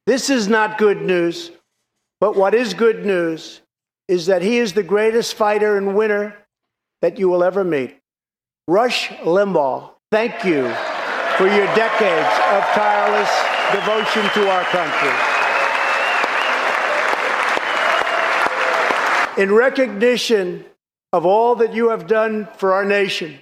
This 0.05 0.29
is 0.29 0.47
not 0.47 0.77
good 0.77 1.01
news, 1.01 1.51
but 2.19 2.35
what 2.35 2.55
is 2.55 2.73
good 2.73 3.05
news 3.05 3.61
is 4.07 4.25
that 4.25 4.41
he 4.41 4.57
is 4.57 4.73
the 4.73 4.83
greatest 4.83 5.35
fighter 5.35 5.77
and 5.77 5.95
winner 5.95 6.35
that 7.01 7.19
you 7.19 7.29
will 7.29 7.43
ever 7.43 7.63
meet. 7.63 7.95
Rush 8.67 9.09
Limbaugh, 9.23 9.91
thank 10.11 10.43
you 10.43 10.73
for 11.39 11.47
your 11.47 11.73
decades 11.73 12.35
of 12.51 12.63
tireless 12.75 13.29
devotion 13.71 14.29
to 14.33 14.49
our 14.49 14.63
country. 14.65 15.15
In 19.41 19.53
recognition 19.53 20.65
of 21.13 21.25
all 21.25 21.55
that 21.55 21.73
you 21.73 21.91
have 21.91 22.07
done 22.07 22.49
for 22.57 22.73
our 22.73 22.83
nation, 22.83 23.41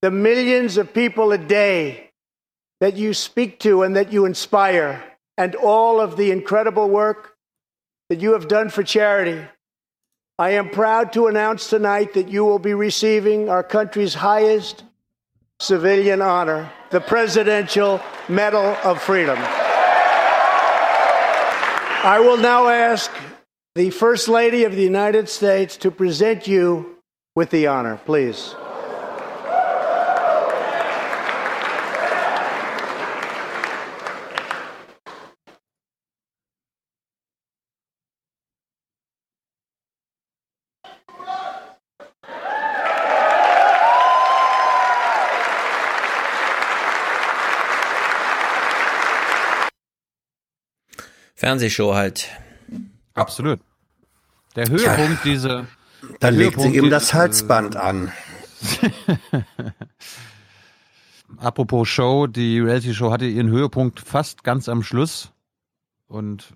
the 0.00 0.10
millions 0.10 0.78
of 0.78 0.94
people 0.94 1.30
a 1.30 1.36
day 1.36 2.10
that 2.80 2.96
you 2.96 3.12
speak 3.12 3.60
to 3.60 3.82
and 3.82 3.96
that 3.96 4.10
you 4.10 4.24
inspire, 4.24 5.04
and 5.36 5.54
all 5.56 6.00
of 6.00 6.16
the 6.16 6.30
incredible 6.30 6.88
work 6.88 7.36
that 8.08 8.18
you 8.18 8.32
have 8.32 8.48
done 8.48 8.70
for 8.70 8.82
charity, 8.82 9.44
I 10.38 10.52
am 10.52 10.70
proud 10.70 11.12
to 11.12 11.26
announce 11.26 11.68
tonight 11.68 12.14
that 12.14 12.30
you 12.30 12.46
will 12.46 12.58
be 12.58 12.72
receiving 12.72 13.50
our 13.50 13.62
country's 13.62 14.14
highest 14.14 14.84
civilian 15.58 16.20
honor, 16.20 16.70
the 16.90 17.00
Presidential 17.00 18.00
Medal 18.28 18.76
of 18.84 19.02
Freedom. 19.02 19.38
I 22.04 22.20
will 22.20 22.36
now 22.36 22.68
ask 22.68 23.10
the 23.74 23.90
First 23.90 24.28
Lady 24.28 24.64
of 24.64 24.76
the 24.76 24.82
United 24.82 25.28
States 25.28 25.76
to 25.78 25.90
present 25.90 26.46
you 26.46 26.96
with 27.34 27.50
the 27.50 27.66
honor, 27.66 28.00
please. 28.04 28.54
Fernsehshow 51.46 51.94
halt. 51.94 52.28
Absolut. 53.14 53.60
Der 54.56 54.68
Höhepunkt 54.68 55.24
ja, 55.24 55.30
dieser. 55.30 55.66
Da 56.18 56.30
legt 56.30 56.60
sie 56.60 56.76
ihm 56.76 56.90
das 56.90 57.14
Halsband 57.14 57.76
an. 57.76 58.10
Apropos 61.36 61.88
Show, 61.88 62.26
die 62.26 62.58
Reality-Show 62.58 63.12
hatte 63.12 63.26
ihren 63.26 63.48
Höhepunkt 63.48 64.00
fast 64.00 64.42
ganz 64.42 64.68
am 64.68 64.82
Schluss. 64.82 65.30
Und 66.08 66.48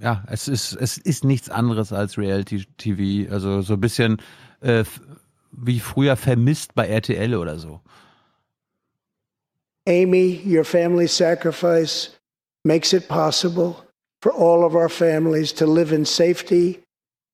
ja, 0.00 0.24
es 0.28 0.48
ist, 0.48 0.72
es 0.72 0.96
ist 0.96 1.24
nichts 1.24 1.50
anderes 1.50 1.92
als 1.92 2.16
Reality-TV. 2.16 3.30
Also 3.30 3.60
so 3.60 3.74
ein 3.74 3.80
bisschen 3.80 4.22
äh, 4.62 4.84
wie 5.52 5.80
früher 5.80 6.16
vermisst 6.16 6.74
bei 6.74 6.88
RTL 6.88 7.34
oder 7.34 7.58
so. 7.58 7.82
Amy, 9.86 10.40
your 10.46 10.64
family 10.64 11.06
sacrifice 11.06 12.17
makes 12.68 12.92
it 12.92 13.08
possible 13.08 13.82
for 14.20 14.30
all 14.30 14.62
of 14.62 14.76
our 14.76 14.90
families 14.90 15.52
to 15.52 15.66
live 15.66 15.90
in 15.90 16.04
safety 16.04 16.80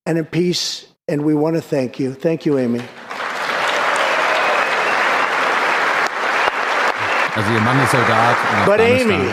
and 0.05 0.17
in 0.17 0.25
peace. 0.25 0.87
And 1.09 1.23
we 1.23 1.35
want 1.35 1.55
to 1.57 1.61
thank 1.61 1.99
you. 1.99 2.13
Thank 2.13 2.45
you, 2.45 2.57
Amy. 2.57 2.79
Also 7.35 7.51
ihr 7.51 7.61
Mann 7.61 7.83
ist 7.83 7.91
Soldat. 7.91 8.65
But 8.65 8.79
Amy, 8.79 9.29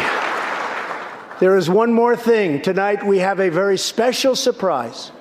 there 1.39 1.57
is 1.57 1.71
one 1.71 1.93
more 1.93 2.17
thing. 2.17 2.61
Tonight 2.61 3.07
we 3.07 3.19
have 3.19 3.39
a 3.39 3.49
very 3.49 3.79
special 3.79 4.35
surprise. 4.35 5.13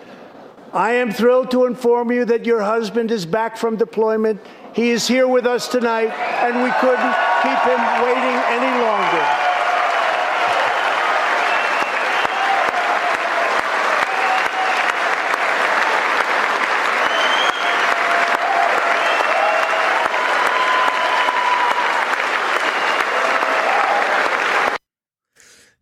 I 0.73 0.93
am 0.93 1.11
thrilled 1.11 1.51
to 1.51 1.65
inform 1.65 2.11
you 2.11 2.25
that 2.25 2.45
your 2.45 2.61
husband 2.61 3.11
is 3.11 3.25
back 3.25 3.55
from 3.55 3.75
deployment. 3.75 4.41
He 4.73 4.89
is 4.89 5.07
here 5.07 5.27
with 5.27 5.45
us 5.45 5.67
tonight, 5.67 6.11
and 6.41 6.63
we 6.63 6.71
couldn't 6.79 7.15
keep 7.43 7.61
him 7.69 7.81
waiting 8.01 8.37
any 8.57 8.73
longer. 8.81 9.50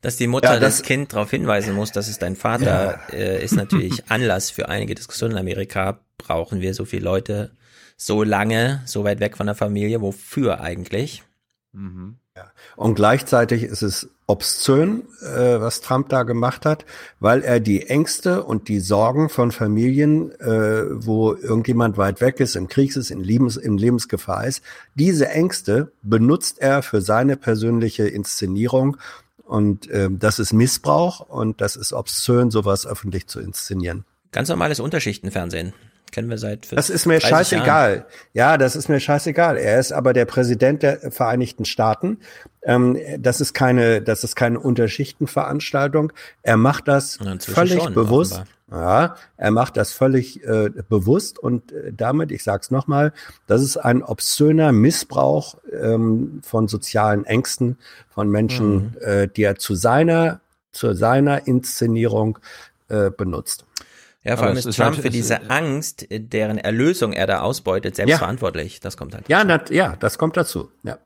Dass 0.01 0.15
die 0.15 0.27
Mutter 0.27 0.53
ja, 0.53 0.59
das, 0.59 0.77
das, 0.77 0.83
Kind 0.85 1.13
darauf 1.13 1.29
hinweisen 1.29 1.73
muss, 1.75 1.91
dass 1.91 2.07
es 2.07 2.19
dein 2.19 2.35
Vater 2.35 2.99
ja. 3.11 3.17
äh, 3.17 3.43
ist 3.43 3.53
natürlich 3.53 4.03
Anlass 4.09 4.49
für 4.49 4.69
einige 4.69 4.95
Diskussionen 4.95 5.33
in 5.33 5.39
Amerika. 5.39 5.99
Brauchen 6.17 6.61
wir 6.61 6.73
so 6.73 6.85
viele 6.85 7.03
Leute 7.03 7.51
so 7.97 8.23
lange, 8.23 8.81
so 8.85 9.03
weit 9.03 9.19
weg 9.19 9.35
von 9.35 9.47
der 9.47 9.55
Familie? 9.55 10.01
Wofür 10.01 10.61
eigentlich? 10.61 11.23
Mhm. 11.73 12.15
Ja. 12.35 12.51
Und 12.77 12.95
gleichzeitig 12.95 13.63
ist 13.63 13.81
es 13.81 14.09
obszön, 14.25 15.03
äh, 15.21 15.59
was 15.59 15.81
Trump 15.81 16.07
da 16.09 16.23
gemacht 16.23 16.65
hat, 16.65 16.85
weil 17.19 17.41
er 17.41 17.59
die 17.59 17.87
Ängste 17.87 18.43
und 18.43 18.69
die 18.69 18.79
Sorgen 18.79 19.27
von 19.27 19.51
Familien, 19.51 20.31
äh, 20.39 20.83
wo 21.05 21.33
irgendjemand 21.33 21.97
weit 21.97 22.21
weg 22.21 22.39
ist, 22.39 22.55
im 22.55 22.67
Krieg 22.67 22.95
ist, 22.95 23.11
in, 23.11 23.21
Lebens, 23.21 23.57
in 23.57 23.77
Lebensgefahr 23.77 24.45
ist, 24.45 24.61
diese 24.95 25.29
Ängste 25.29 25.91
benutzt 26.03 26.59
er 26.59 26.83
für 26.83 27.01
seine 27.01 27.35
persönliche 27.35 28.07
Inszenierung 28.07 28.97
Und 29.49 29.89
ähm, 29.91 30.19
das 30.19 30.37
ist 30.37 30.53
Missbrauch 30.53 31.21
und 31.21 31.59
das 31.59 31.75
ist 31.75 31.91
obszön, 31.91 32.51
sowas 32.51 32.85
öffentlich 32.85 33.25
zu 33.25 33.39
inszenieren. 33.39 34.05
Ganz 34.31 34.47
normales 34.47 34.79
Unterschichtenfernsehen. 34.79 35.73
Kennen 36.11 36.29
wir 36.29 36.37
seit 36.37 36.71
Das 36.71 36.89
ist 36.89 37.05
mir 37.05 37.19
scheißegal. 37.21 37.91
Jahren. 37.91 38.05
Ja, 38.33 38.57
das 38.57 38.75
ist 38.75 38.89
mir 38.89 38.99
scheißegal. 38.99 39.57
Er 39.57 39.79
ist 39.79 39.91
aber 39.91 40.13
der 40.13 40.25
Präsident 40.25 40.83
der 40.83 41.11
Vereinigten 41.11 41.65
Staaten. 41.65 42.19
Ähm, 42.63 42.97
das 43.17 43.41
ist 43.41 43.53
keine, 43.53 44.01
das 44.01 44.23
ist 44.23 44.35
keine 44.35 44.59
Unterschichtenveranstaltung. 44.59 46.11
Er 46.41 46.57
macht 46.57 46.87
das 46.87 47.17
völlig 47.41 47.81
schon, 47.83 47.93
bewusst. 47.93 48.33
offenbar. 48.33 48.47
Ja, 48.71 49.15
er 49.37 49.49
macht 49.49 49.77
das 49.77 49.91
völlig 49.93 50.43
äh, 50.43 50.69
bewusst 50.89 51.39
und 51.39 51.71
äh, 51.71 51.91
damit, 51.91 52.31
ich 52.31 52.43
sag's 52.43 52.69
nochmal, 52.69 53.13
das 53.47 53.63
ist 53.63 53.77
ein 53.77 54.03
obszöner 54.03 54.71
Missbrauch 54.71 55.57
ähm, 55.73 56.41
von 56.43 56.67
sozialen 56.67 57.25
Ängsten 57.25 57.77
von 58.13 58.29
Menschen, 58.29 58.73
Mhm. 58.75 58.97
äh, 59.01 59.27
die 59.27 59.41
er 59.41 59.55
zu 59.55 59.73
seiner, 59.73 60.41
zu 60.71 60.93
seiner 60.93 61.47
Inszenierung 61.47 62.37
äh, 62.89 63.09
benutzt. 63.09 63.65
Ja, 64.23 64.33
vor 64.35 64.39
Aber 64.43 64.47
allem 64.49 64.57
ist 64.57 64.65
ist 64.65 64.75
Trump 64.75 64.89
halt- 64.95 65.01
für 65.01 65.07
es- 65.07 65.13
diese 65.13 65.49
Angst, 65.49 66.05
deren 66.11 66.57
Erlösung 66.57 67.13
er 67.13 67.25
da 67.27 67.39
ausbeutet, 67.41 67.95
selbst 67.95 68.11
Ja. 68.11 68.17
verantwortlich. 68.17 68.79
Das 68.81 68.97
kommt 68.97 69.13
halt. 69.15 69.29
Ja, 69.29 69.43
nat, 69.45 69.69
ja, 69.69 69.95
das 69.95 70.17
kommt 70.17 70.35
dazu. 70.35 70.69
Ja. 70.83 70.97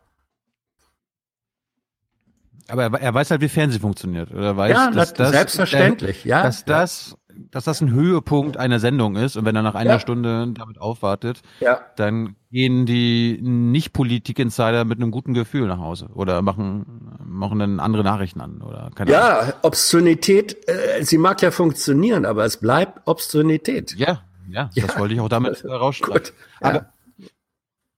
Aber 2.69 2.83
er, 2.85 2.94
er 3.01 3.13
weiß 3.13 3.31
halt, 3.31 3.42
wie 3.42 3.49
Fernsehen 3.49 3.81
funktioniert. 3.81 4.31
Oder 4.31 4.56
weiß, 4.56 4.72
Ja, 4.72 4.90
dass 4.92 5.13
das, 5.13 5.31
selbstverständlich, 5.31 6.24
ja. 6.24 6.44
Dass 6.44 6.65
das, 6.65 7.15
dass 7.51 7.65
das 7.65 7.81
ein 7.81 7.91
Höhepunkt 7.91 8.57
einer 8.57 8.79
Sendung 8.79 9.15
ist 9.15 9.35
und 9.37 9.45
wenn 9.45 9.55
er 9.55 9.61
nach 9.61 9.75
einer 9.75 9.91
Ja. 9.93 9.99
Stunde 9.99 10.47
damit 10.53 10.79
aufwartet, 10.79 11.41
Ja. 11.59 11.79
dann 11.95 12.35
gehen 12.51 12.85
die 12.85 13.39
Nicht-Politik-Insider 13.41 14.85
mit 14.85 14.99
einem 14.99 15.11
guten 15.11 15.33
Gefühl 15.33 15.67
nach 15.67 15.79
Hause 15.79 16.07
oder 16.13 16.41
machen, 16.41 17.17
machen 17.25 17.59
dann 17.59 17.79
andere 17.79 18.03
Nachrichten 18.03 18.41
an 18.41 18.61
oder 18.61 18.89
keine 18.95 19.17
Ahnung. 19.17 19.47
Ja, 19.49 19.53
Obszönität, 19.61 20.57
äh, 20.67 21.03
sie 21.03 21.17
mag 21.17 21.41
ja 21.41 21.51
funktionieren, 21.51 22.25
aber 22.25 22.45
es 22.45 22.57
bleibt 22.57 23.01
Obszönität. 23.07 23.95
Ja, 23.97 24.21
ja, 24.49 24.69
das 24.75 24.93
Ja. 24.93 24.99
wollte 24.99 25.13
ich 25.15 25.19
auch 25.19 25.29
damit 25.29 25.63
äh, 25.63 25.67
rausstreichen. 25.71 26.33
Aber 26.61 26.87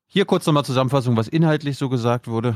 hier 0.07 0.25
kurz 0.25 0.45
nochmal 0.45 0.63
Zusammenfassung, 0.65 1.17
was 1.17 1.27
inhaltlich 1.27 1.77
so 1.77 1.89
gesagt 1.89 2.27
wurde. 2.27 2.55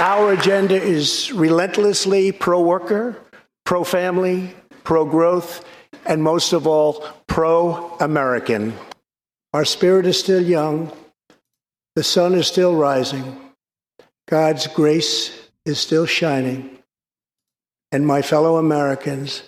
Our 0.00 0.30
agenda 0.30 0.76
is 0.76 1.32
relentlessly 1.36 2.32
pro 2.32 2.64
worker, 2.64 3.16
pro 4.88 5.04
family, 5.04 5.04
pro 5.04 5.04
growth, 5.04 5.64
and 6.06 6.22
most 6.22 6.52
of 6.54 6.66
all, 6.66 7.04
pro 7.26 7.96
American. 8.00 8.72
Our 9.52 9.64
spirit 9.64 10.06
is 10.06 10.18
still 10.18 10.42
young, 10.42 10.90
the 11.94 12.02
sun 12.02 12.34
is 12.34 12.46
still 12.46 12.74
rising, 12.74 13.36
God's 14.28 14.66
grace 14.66 15.50
is 15.64 15.78
still 15.78 16.06
shining, 16.06 16.78
and 17.92 18.06
my 18.06 18.22
fellow 18.22 18.56
Americans, 18.56 19.42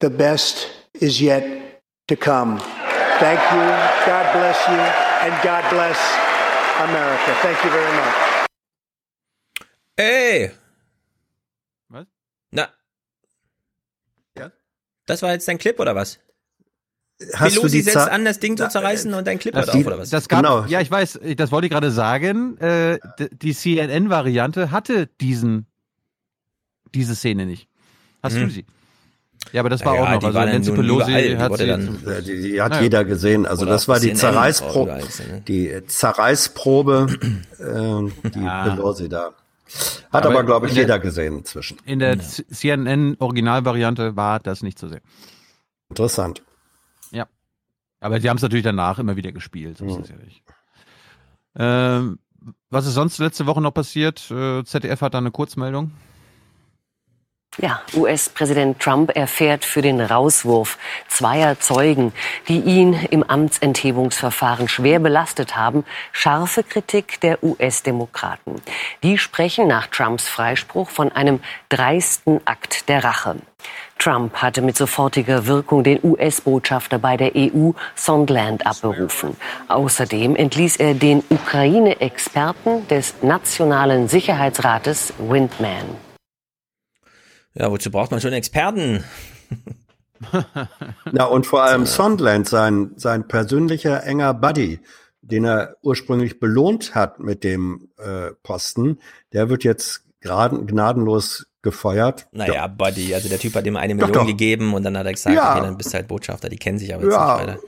the 0.00 0.10
best 0.10 0.68
is 0.94 1.20
yet 1.20 1.44
to 2.08 2.16
come. 2.16 2.58
Thank 3.20 3.40
you, 3.52 3.62
God 4.06 4.26
bless 4.34 4.58
you, 4.68 4.80
and 5.30 5.42
God 5.44 5.64
bless 5.70 5.98
America. 6.90 7.34
Thank 7.42 7.64
you 7.64 7.70
very 7.70 7.96
much. 7.96 8.48
Ey! 9.98 10.50
What? 11.88 12.06
Na. 12.50 12.66
Ja? 15.02 15.06
Das 15.06 15.22
war 15.22 15.32
jetzt 15.32 15.48
dein 15.48 15.58
Clip 15.58 15.78
oder 15.78 15.94
was? 15.94 16.18
Hast 17.34 17.54
du 17.56 17.60
Pelosi 17.60 17.76
die 17.78 17.82
setzt 17.82 17.94
Za- 17.94 18.06
an, 18.06 18.24
das 18.24 18.40
Ding 18.40 18.56
zu 18.56 18.68
zerreißen 18.68 19.14
und 19.14 19.26
dein 19.26 19.38
Clip 19.38 19.54
hört 19.54 19.68
auf 19.70 19.86
oder 19.86 19.98
was? 19.98 20.10
das 20.10 20.28
gab, 20.28 20.42
Genau. 20.42 20.64
Ja, 20.66 20.80
ich 20.80 20.90
weiß, 20.90 21.20
das 21.36 21.52
wollte 21.52 21.66
ich 21.66 21.72
gerade 21.72 21.90
sagen. 21.92 22.58
Äh, 22.58 22.98
die 23.30 23.54
CNN-Variante 23.54 24.70
hatte 24.72 25.06
diesen, 25.20 25.66
diese 26.94 27.14
Szene 27.14 27.46
nicht. 27.46 27.68
Hast 28.22 28.34
Mhm. 28.36 28.40
du 28.40 28.50
sie? 28.50 28.64
Ja, 29.52 29.60
aber 29.60 29.70
das 29.70 29.84
war 29.84 29.92
Naja, 29.94 30.04
auch 30.04 30.10
noch. 30.14 30.20
die 30.20 30.26
Also 30.26 30.38
Nancy 30.40 30.70
Pelosi 30.72 31.12
hat 31.36 31.56
sie 31.58 31.66
dann- 31.66 31.84
zum- 31.84 32.12
Ja, 32.12 32.20
die, 32.20 32.40
die 32.42 32.60
hat 32.62 32.70
Naja. 32.70 32.82
jeder 32.82 33.04
gesehen. 33.04 33.44
Also 33.46 33.62
Oder 33.62 33.72
das 33.72 33.88
war 33.88 33.98
die 34.00 34.14
Zerreißprobe, 34.14 34.92
ne? 35.28 35.40
die 35.46 35.82
Zerreißprobe, 35.86 37.06
äh, 37.58 38.28
die 38.30 38.40
Ja. 38.44 38.64
Pelosi 38.74 39.08
da. 39.08 39.32
Hat 40.12 40.26
Aber 40.26 40.34
aber, 40.34 40.44
glaube 40.44 40.66
ich, 40.66 40.72
in 40.72 40.76
der- 40.76 40.84
jeder 40.84 40.98
gesehen 40.98 41.38
inzwischen. 41.38 41.78
In 41.84 41.98
der 41.98 42.18
CNN-Originalvariante 42.18 44.16
war 44.16 44.40
das 44.40 44.62
nicht 44.62 44.78
zu 44.78 44.88
sehen. 44.88 45.00
Interessant. 45.88 46.42
Ja. 47.10 47.26
Aber 48.00 48.18
die 48.18 48.28
haben 48.28 48.36
es 48.36 48.42
natürlich 48.42 48.64
danach 48.64 48.98
immer 48.98 49.16
wieder 49.16 49.32
gespielt. 49.32 49.78
So 49.78 49.86
ist 49.86 49.98
es 49.98 50.08
ja 50.08 50.16
nicht. 50.16 50.42
Ähm, 51.56 52.18
was 52.70 52.86
ist 52.86 52.94
sonst 52.94 53.18
letzte 53.18 53.46
Woche 53.46 53.60
noch 53.60 53.72
passiert? 53.72 54.30
Äh, 54.30 54.64
ZDF 54.64 55.00
hat 55.02 55.14
da 55.14 55.18
eine 55.18 55.30
Kurzmeldung. 55.30 55.92
Ja, 57.58 57.82
US-Präsident 57.94 58.80
Trump 58.80 59.14
erfährt 59.14 59.66
für 59.66 59.82
den 59.82 60.00
Rauswurf 60.00 60.78
zweier 61.08 61.60
Zeugen, 61.60 62.14
die 62.48 62.60
ihn 62.60 62.94
im 63.10 63.22
Amtsenthebungsverfahren 63.22 64.68
schwer 64.68 65.00
belastet 65.00 65.54
haben, 65.54 65.84
scharfe 66.12 66.62
Kritik 66.62 67.20
der 67.20 67.44
US-Demokraten. 67.44 68.62
Die 69.02 69.18
sprechen 69.18 69.68
nach 69.68 69.88
Trumps 69.88 70.28
Freispruch 70.28 70.88
von 70.88 71.12
einem 71.12 71.40
dreisten 71.68 72.40
Akt 72.46 72.88
der 72.88 73.04
Rache. 73.04 73.36
Trump 73.98 74.36
hatte 74.36 74.62
mit 74.62 74.78
sofortiger 74.78 75.46
Wirkung 75.46 75.84
den 75.84 76.00
US-Botschafter 76.02 76.98
bei 76.98 77.18
der 77.18 77.32
EU 77.36 77.72
Sondland 77.94 78.66
abberufen. 78.66 79.36
Außerdem 79.68 80.36
entließ 80.36 80.76
er 80.76 80.94
den 80.94 81.22
Ukraine-Experten 81.28 82.88
des 82.88 83.14
Nationalen 83.22 84.08
Sicherheitsrates 84.08 85.12
Windman. 85.18 86.11
Ja, 87.54 87.70
wozu 87.70 87.90
braucht 87.90 88.10
man 88.10 88.20
schon 88.20 88.32
Experten? 88.32 89.04
Na, 91.12 91.24
und 91.24 91.46
vor 91.46 91.62
allem 91.64 91.84
Sondland, 91.86 92.48
sein, 92.48 92.92
sein 92.96 93.26
persönlicher 93.26 94.04
enger 94.04 94.34
Buddy, 94.34 94.80
den 95.20 95.44
er 95.44 95.76
ursprünglich 95.82 96.40
belohnt 96.40 96.94
hat 96.94 97.20
mit 97.20 97.44
dem 97.44 97.88
äh, 97.98 98.30
Posten, 98.42 98.98
der 99.32 99.48
wird 99.48 99.64
jetzt 99.64 100.04
graden, 100.20 100.66
gnadenlos 100.66 101.46
gefeuert. 101.62 102.26
Naja, 102.32 102.66
Buddy, 102.66 103.14
also 103.14 103.28
der 103.28 103.38
Typ 103.38 103.54
hat 103.54 103.66
ihm 103.66 103.76
eine 103.76 103.94
Doch, 103.96 104.06
Million 104.06 104.24
doch. 104.24 104.30
gegeben 104.30 104.74
und 104.74 104.82
dann 104.84 104.96
hat 104.96 105.06
er 105.06 105.12
gesagt, 105.12 105.34
Ja. 105.36 105.52
okay, 105.52 105.60
dann 105.62 105.76
bist 105.76 105.90
du 105.92 105.94
halt 105.94 106.08
Botschafter, 106.08 106.48
die 106.48 106.56
kennen 106.56 106.78
sich 106.78 106.94
aber 106.94 107.04
jetzt 107.04 107.12
Ja, 107.12 107.36
nicht 107.36 107.48
weiter. 107.48 107.58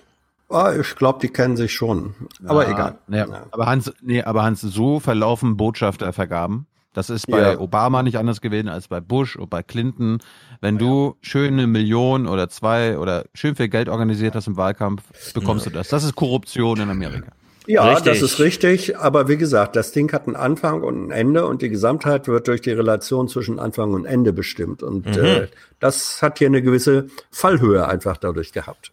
ah, 0.50 0.74
ich 0.80 0.94
glaube, 0.96 1.18
die 1.20 1.28
kennen 1.28 1.56
sich 1.56 1.72
schon. 1.72 2.14
Aber 2.46 2.64
Ja, 2.66 2.72
egal. 2.72 2.98
Ja. 3.08 3.46
Aber 3.50 3.66
Hans, 3.66 3.92
nee, 4.02 4.22
aber 4.22 4.42
Hans, 4.42 4.60
so 4.62 4.98
verlaufen 5.00 5.56
Botschaftervergaben. 5.56 6.66
Das 6.94 7.10
ist 7.10 7.26
bei 7.26 7.40
Ja. 7.52 7.58
Obama 7.60 8.02
nicht 8.02 8.16
anders 8.16 8.40
gewesen 8.40 8.68
als 8.68 8.88
bei 8.88 9.00
Bush 9.00 9.36
und 9.36 9.50
bei 9.50 9.62
Clinton. 9.62 10.18
Wenn 10.62 10.78
du 10.78 11.16
schön 11.20 11.52
eine 11.54 11.66
Million 11.66 12.26
oder 12.26 12.48
zwei 12.48 12.96
oder 12.98 13.24
schön 13.34 13.54
viel 13.56 13.68
Geld 13.68 13.88
organisiert 13.90 14.34
hast 14.34 14.46
im 14.46 14.56
Wahlkampf, 14.56 15.02
bekommst 15.34 15.66
du 15.66 15.70
das. 15.70 15.88
Das 15.88 16.04
ist 16.04 16.14
Korruption 16.16 16.80
in 16.80 16.88
Amerika. 16.88 17.32
Ja, 17.66 17.84
Richtig. 17.94 18.12
das 18.12 18.22
ist 18.22 18.38
richtig. 18.40 18.98
Aber 18.98 19.26
wie 19.28 19.38
gesagt, 19.38 19.74
das 19.74 19.90
Ding 19.92 20.12
hat 20.12 20.26
einen 20.26 20.36
Anfang 20.36 20.82
und 20.82 21.06
ein 21.06 21.10
Ende 21.10 21.46
und 21.46 21.62
die 21.62 21.70
Gesamtheit 21.70 22.28
wird 22.28 22.46
durch 22.46 22.60
die 22.60 22.72
Relation 22.72 23.26
zwischen 23.26 23.58
Anfang 23.58 23.94
und 23.94 24.04
Ende 24.04 24.34
bestimmt. 24.34 24.82
Und 24.82 25.06
Mhm. 25.06 25.12
äh, 25.24 25.48
das 25.80 26.20
hat 26.20 26.38
hier 26.38 26.48
eine 26.48 26.60
gewisse 26.60 27.06
Fallhöhe 27.30 27.88
einfach 27.88 28.18
dadurch 28.18 28.52
gehabt. 28.52 28.92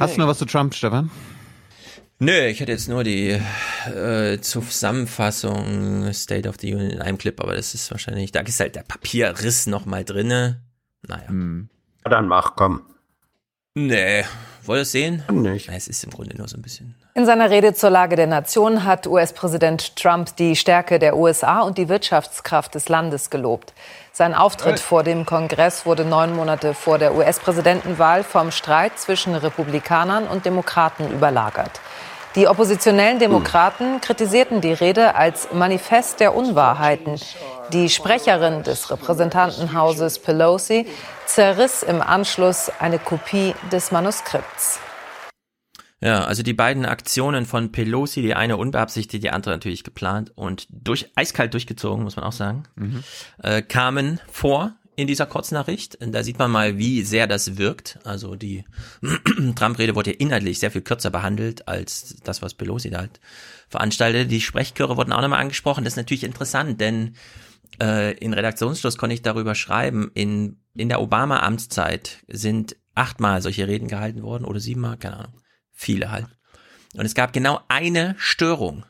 Hast 0.00 0.16
du 0.16 0.20
noch 0.20 0.28
was 0.28 0.38
zu 0.38 0.46
Trump, 0.46 0.74
Stefan? 0.74 1.10
Nö, 2.18 2.46
ich 2.46 2.60
hätte 2.60 2.72
jetzt 2.72 2.88
nur 2.88 3.04
die 3.04 3.38
äh, 3.86 4.40
Zusammenfassung 4.40 6.12
State 6.14 6.48
of 6.48 6.56
the 6.60 6.72
Union 6.72 6.90
in 6.90 7.02
einem 7.02 7.18
Clip, 7.18 7.38
aber 7.40 7.54
das 7.54 7.74
ist 7.74 7.90
wahrscheinlich, 7.90 8.32
da 8.32 8.40
ist 8.40 8.58
halt 8.58 8.74
der 8.74 8.84
Papierriss 8.84 9.66
noch 9.66 9.84
mal 9.84 10.04
drinne. 10.04 10.62
Naja. 11.06 11.28
Hm. 11.28 11.68
Ja, 12.04 12.10
dann 12.10 12.26
mach, 12.26 12.56
komm. 12.56 12.82
Nee, 13.74 14.24
wollt 14.64 14.78
ihr 14.78 14.82
es 14.82 14.92
sehen? 14.92 15.22
Nicht. 15.30 15.68
Es 15.68 15.88
ist 15.88 16.04
im 16.04 16.10
Grunde 16.10 16.36
nur 16.36 16.48
so 16.48 16.56
ein 16.56 16.62
bisschen. 16.62 16.94
In 17.16 17.24
seiner 17.24 17.48
Rede 17.48 17.72
zur 17.72 17.88
Lage 17.88 18.14
der 18.14 18.26
Nation 18.26 18.84
hat 18.84 19.06
US-Präsident 19.06 19.96
Trump 19.96 20.36
die 20.36 20.54
Stärke 20.54 20.98
der 20.98 21.16
USA 21.16 21.62
und 21.62 21.78
die 21.78 21.88
Wirtschaftskraft 21.88 22.74
des 22.74 22.90
Landes 22.90 23.30
gelobt. 23.30 23.72
Sein 24.12 24.34
Auftritt 24.34 24.78
vor 24.78 25.02
dem 25.02 25.24
Kongress 25.24 25.86
wurde 25.86 26.04
neun 26.04 26.36
Monate 26.36 26.74
vor 26.74 26.98
der 26.98 27.14
US-Präsidentenwahl 27.14 28.22
vom 28.22 28.50
Streit 28.50 28.98
zwischen 28.98 29.34
Republikanern 29.34 30.26
und 30.26 30.44
Demokraten 30.44 31.10
überlagert. 31.10 31.80
Die 32.34 32.48
oppositionellen 32.48 33.18
Demokraten 33.18 34.02
kritisierten 34.02 34.60
die 34.60 34.74
Rede 34.74 35.14
als 35.14 35.48
Manifest 35.54 36.20
der 36.20 36.34
Unwahrheiten. 36.34 37.18
Die 37.72 37.88
Sprecherin 37.88 38.62
des 38.62 38.90
Repräsentantenhauses 38.90 40.18
Pelosi 40.18 40.86
zerriss 41.24 41.82
im 41.82 42.02
Anschluss 42.02 42.70
eine 42.78 42.98
Kopie 42.98 43.54
des 43.72 43.90
Manuskripts. 43.90 44.80
Ja, 46.02 46.24
also 46.24 46.42
die 46.42 46.52
beiden 46.52 46.84
Aktionen 46.84 47.46
von 47.46 47.72
Pelosi, 47.72 48.20
die 48.20 48.34
eine 48.34 48.58
unbeabsichtigt, 48.58 49.24
die 49.24 49.30
andere 49.30 49.54
natürlich 49.54 49.82
geplant 49.82 50.30
und 50.34 50.66
durch 50.70 51.10
eiskalt 51.14 51.54
durchgezogen, 51.54 52.04
muss 52.04 52.16
man 52.16 52.24
auch 52.26 52.32
sagen, 52.32 52.64
Mhm. 52.74 53.02
äh, 53.42 53.62
kamen 53.62 54.20
vor 54.30 54.76
in 54.94 55.06
dieser 55.06 55.26
Kurznachricht. 55.26 55.96
Und 55.96 56.12
Da 56.12 56.22
sieht 56.22 56.38
man 56.38 56.50
mal, 56.50 56.76
wie 56.78 57.02
sehr 57.02 57.26
das 57.26 57.56
wirkt. 57.56 57.98
Also 58.04 58.34
die 58.34 58.64
Trump-Rede 59.56 59.94
wurde 59.94 60.12
ja 60.12 60.16
inhaltlich 60.18 60.58
sehr 60.58 60.70
viel 60.70 60.82
kürzer 60.82 61.10
behandelt 61.10 61.66
als 61.68 62.16
das, 62.24 62.42
was 62.42 62.54
Pelosi 62.54 62.90
da 62.90 62.98
halt 62.98 63.20
veranstaltete. 63.68 64.26
Die 64.26 64.40
Sprechchöre 64.40 64.96
wurden 64.96 65.12
auch 65.12 65.20
nochmal 65.22 65.40
angesprochen. 65.40 65.84
Das 65.84 65.94
ist 65.94 65.98
natürlich 65.98 66.24
interessant, 66.24 66.80
denn 66.80 67.14
äh, 67.82 68.16
in 68.18 68.32
Redaktionsschluss 68.32 68.96
konnte 68.98 69.14
ich 69.14 69.22
darüber 69.22 69.54
schreiben, 69.54 70.10
in, 70.14 70.60
in 70.74 70.88
der 70.88 71.00
Obama-Amtszeit 71.02 72.18
sind 72.28 72.76
achtmal 72.94 73.42
solche 73.42 73.66
Reden 73.68 73.88
gehalten 73.88 74.22
worden 74.22 74.44
oder 74.44 74.60
siebenmal, 74.60 74.96
keine 74.96 75.16
Ahnung. 75.18 75.40
Viele 75.76 76.10
halt. 76.10 76.26
Und 76.94 77.04
es 77.04 77.14
gab 77.14 77.32
genau 77.32 77.60
eine 77.68 78.16
Störung. 78.18 78.84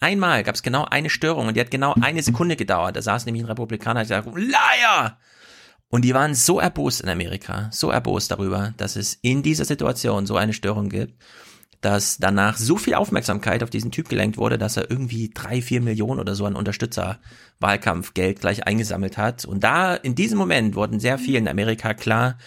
Einmal 0.00 0.42
gab 0.42 0.56
es 0.56 0.64
genau 0.64 0.84
eine 0.84 1.08
Störung 1.08 1.46
und 1.46 1.56
die 1.56 1.60
hat 1.60 1.70
genau 1.70 1.94
eine 2.00 2.22
Sekunde 2.22 2.56
gedauert. 2.56 2.96
Da 2.96 3.02
saß 3.02 3.24
nämlich 3.24 3.44
ein 3.44 3.48
Republikaner 3.48 4.00
und 4.00 4.08
gesagt, 4.08 4.28
Liar! 4.34 5.18
Und 5.88 6.02
die 6.02 6.14
waren 6.14 6.34
so 6.34 6.58
erbost 6.58 7.02
in 7.02 7.08
Amerika, 7.08 7.68
so 7.70 7.90
erbost 7.90 8.30
darüber, 8.30 8.74
dass 8.78 8.96
es 8.96 9.14
in 9.22 9.42
dieser 9.42 9.64
Situation 9.64 10.26
so 10.26 10.36
eine 10.36 10.54
Störung 10.54 10.88
gibt, 10.88 11.22
dass 11.82 12.16
danach 12.18 12.56
so 12.56 12.78
viel 12.78 12.94
Aufmerksamkeit 12.94 13.62
auf 13.62 13.70
diesen 13.70 13.92
Typ 13.92 14.08
gelenkt 14.08 14.38
wurde, 14.38 14.58
dass 14.58 14.76
er 14.76 14.90
irgendwie 14.90 15.30
drei, 15.32 15.62
vier 15.62 15.80
Millionen 15.80 16.18
oder 16.18 16.34
so 16.34 16.46
an 16.46 16.56
Unterstützerwahlkampfgeld 16.56 18.40
gleich 18.40 18.66
eingesammelt 18.66 19.18
hat. 19.18 19.44
Und 19.44 19.62
da, 19.62 19.94
in 19.94 20.14
diesem 20.14 20.38
Moment 20.38 20.74
wurden 20.74 20.98
sehr 20.98 21.18
vielen 21.18 21.44
in 21.44 21.48
Amerika 21.48 21.94
klar, 21.94 22.38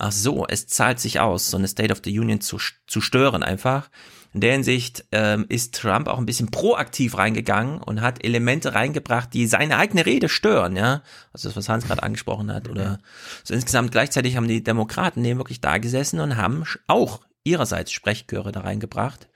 ach 0.00 0.12
so, 0.12 0.46
es 0.48 0.66
zahlt 0.66 1.00
sich 1.00 1.20
aus, 1.20 1.50
so 1.50 1.56
eine 1.56 1.68
State 1.68 1.92
of 1.92 2.00
the 2.04 2.18
Union 2.18 2.40
zu, 2.40 2.58
zu 2.86 3.00
stören 3.00 3.42
einfach. 3.42 3.90
In 4.32 4.40
der 4.40 4.52
Hinsicht 4.52 5.04
ähm, 5.10 5.46
ist 5.48 5.74
Trump 5.74 6.06
auch 6.06 6.18
ein 6.18 6.26
bisschen 6.26 6.50
proaktiv 6.52 7.18
reingegangen 7.18 7.82
und 7.82 8.00
hat 8.00 8.24
Elemente 8.24 8.74
reingebracht, 8.74 9.34
die 9.34 9.46
seine 9.46 9.76
eigene 9.76 10.06
Rede 10.06 10.28
stören, 10.28 10.76
ja. 10.76 11.02
Also 11.32 11.48
das, 11.48 11.56
was 11.56 11.68
Hans 11.68 11.86
gerade 11.86 12.02
angesprochen 12.02 12.52
hat. 12.52 12.68
Oder 12.68 13.00
so 13.42 13.54
insgesamt 13.54 13.90
gleichzeitig 13.90 14.36
haben 14.36 14.46
die 14.46 14.62
Demokraten 14.62 15.20
neben 15.20 15.40
wirklich 15.40 15.60
da 15.60 15.78
gesessen 15.78 16.20
und 16.20 16.36
haben 16.36 16.64
auch 16.86 17.20
ihrerseits 17.42 17.90
Sprechchöre 17.90 18.52
da 18.52 18.60
reingebracht. 18.60 19.28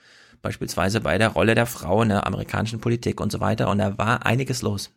Beispielsweise 0.42 1.00
bei 1.00 1.18
der 1.18 1.30
Rolle 1.30 1.56
der 1.56 1.66
Frau 1.66 2.02
in 2.02 2.10
der 2.10 2.26
amerikanischen 2.26 2.80
Politik 2.80 3.20
und 3.20 3.32
so 3.32 3.40
weiter. 3.40 3.70
Und 3.70 3.78
da 3.78 3.98
war 3.98 4.26
einiges 4.26 4.62
los. 4.62 4.90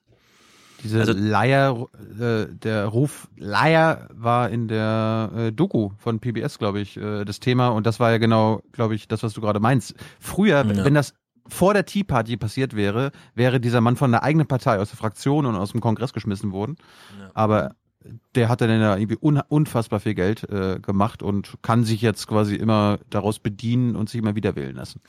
Diese 0.84 1.00
also, 1.00 1.14
Leier, 1.14 1.88
äh, 2.20 2.46
der 2.54 2.86
Ruf 2.86 3.28
Leier 3.36 4.08
war 4.14 4.50
in 4.50 4.68
der 4.68 5.32
äh, 5.36 5.52
Doku 5.52 5.92
von 5.98 6.20
PBS, 6.20 6.60
glaube 6.60 6.80
ich, 6.80 6.98
äh, 6.98 7.26
das 7.26 7.40
Thema. 7.40 7.70
Und 7.70 7.88
das 7.88 8.00
war 8.00 8.12
ja 8.12 8.18
genau, 8.18 8.62
glaube 8.72 8.96
ich, 8.96 9.08
das, 9.08 9.24
was 9.24 9.34
du 9.34 9.42
gerade 9.42 9.60
meinst. 9.60 9.96
Früher, 10.20 10.66
ja. 10.66 10.86
wenn 10.86 10.94
das 10.94 11.14
vor 11.48 11.74
der 11.74 11.86
Tea 11.86 12.04
Party 12.04 12.38
passiert 12.38 12.76
wäre, 12.76 13.12
wäre 13.34 13.60
dieser 13.60 13.82
Mann 13.82 13.96
von 13.96 14.12
der 14.12 14.24
eigenen 14.24 14.48
Partei 14.48 14.80
aus 14.80 14.90
der 14.90 14.98
Fraktion 14.98 15.46
und 15.46 15.56
aus 15.56 15.72
dem 15.72 15.82
Kongress 15.82 16.14
geschmissen 16.14 16.52
worden. 16.52 16.76
Ja. 17.20 17.32
Aber 17.34 17.76
der 18.36 18.50
hat 18.50 18.62
dann 18.62 18.70
ja 18.70 18.96
irgendwie 18.96 19.18
un 19.20 19.42
unfassbar 19.48 20.00
viel 20.00 20.14
Geld 20.14 20.44
äh, 20.50 20.80
gemacht 20.80 21.24
und 21.24 21.56
kann 21.62 21.84
sich 21.84 22.02
jetzt 22.02 22.28
quasi 22.28 22.56
immer 22.56 23.00
daraus 23.10 23.40
bedienen 23.40 23.96
und 23.96 24.10
sich 24.10 24.20
immer 24.20 24.36
wieder 24.36 24.56
wählen 24.56 24.76
lassen. 24.76 25.02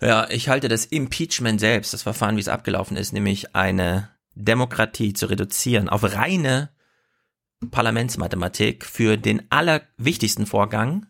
Ja, 0.00 0.28
ich 0.30 0.48
halte 0.48 0.68
das 0.68 0.86
Impeachment 0.86 1.60
selbst, 1.60 1.92
das 1.92 2.02
Verfahren, 2.02 2.36
wie 2.36 2.40
es 2.40 2.48
abgelaufen 2.48 2.96
ist, 2.96 3.12
nämlich 3.12 3.54
eine 3.54 4.08
Demokratie 4.34 5.12
zu 5.12 5.26
reduzieren 5.26 5.88
auf 5.88 6.02
reine 6.04 6.70
Parlamentsmathematik 7.70 8.86
für 8.86 9.16
den 9.16 9.42
allerwichtigsten 9.50 10.46
Vorgang 10.46 11.06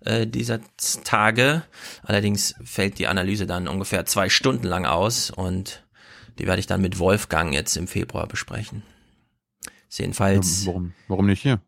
äh, 0.00 0.26
dieser 0.26 0.60
Tage. 1.04 1.62
Allerdings 2.02 2.54
fällt 2.64 2.98
die 2.98 3.06
Analyse 3.06 3.46
dann 3.46 3.68
ungefähr 3.68 4.04
zwei 4.04 4.28
Stunden 4.28 4.66
lang 4.66 4.84
aus 4.84 5.30
und 5.30 5.86
die 6.38 6.46
werde 6.46 6.60
ich 6.60 6.66
dann 6.66 6.80
mit 6.80 6.98
Wolfgang 6.98 7.52
jetzt 7.52 7.76
im 7.76 7.86
Februar 7.86 8.26
besprechen. 8.26 8.82
Jedenfalls. 9.90 10.62
Ja, 10.62 10.68
warum, 10.68 10.94
warum 11.08 11.26
nicht 11.26 11.42
hier? 11.42 11.60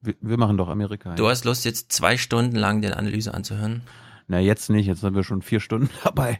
Wir, 0.00 0.14
wir 0.20 0.38
machen 0.38 0.56
doch 0.56 0.68
Amerika. 0.68 1.14
Du 1.14 1.28
hast 1.28 1.44
Lust, 1.44 1.64
jetzt 1.64 1.92
zwei 1.92 2.16
Stunden 2.16 2.56
lang 2.56 2.82
den 2.82 2.92
Analyse 2.92 3.34
anzuhören? 3.34 3.82
Na, 4.28 4.38
jetzt 4.38 4.70
nicht. 4.70 4.86
Jetzt 4.86 5.00
sind 5.00 5.14
wir 5.14 5.24
schon 5.24 5.42
vier 5.42 5.60
Stunden 5.60 5.90
dabei. 6.04 6.38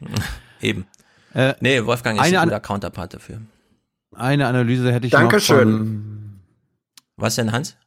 Eben. 0.61 0.87
Äh, 1.33 1.53
nee, 1.59 1.85
Wolfgang 1.85 2.19
ist 2.19 2.33
ein 2.33 2.43
guter 2.43 2.59
Counterpart 2.59 3.13
dafür. 3.13 3.41
Eine 4.15 4.47
Analyse 4.47 4.91
hätte 4.91 5.07
ich 5.07 5.11
Dankeschön. 5.11 5.57
noch 5.57 5.77
von 5.77 6.41
Was 7.17 7.35
denn, 7.35 7.51
Hans? 7.51 7.77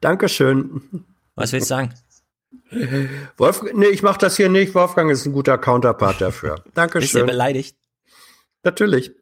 Dankeschön. 0.00 1.04
Was 1.34 1.52
willst 1.52 1.70
du 1.70 1.74
sagen? 1.74 1.94
Wolf, 3.36 3.62
nee, 3.74 3.86
ich 3.86 4.02
mache 4.02 4.18
das 4.18 4.36
hier 4.36 4.48
nicht. 4.48 4.74
Wolfgang 4.74 5.10
ist 5.10 5.26
ein 5.26 5.32
guter 5.32 5.58
Counterpart 5.58 6.20
dafür. 6.20 6.62
Dankeschön. 6.74 7.00
Bist 7.00 7.14
du 7.14 7.26
beleidigt? 7.26 7.76
Natürlich. 8.62 9.12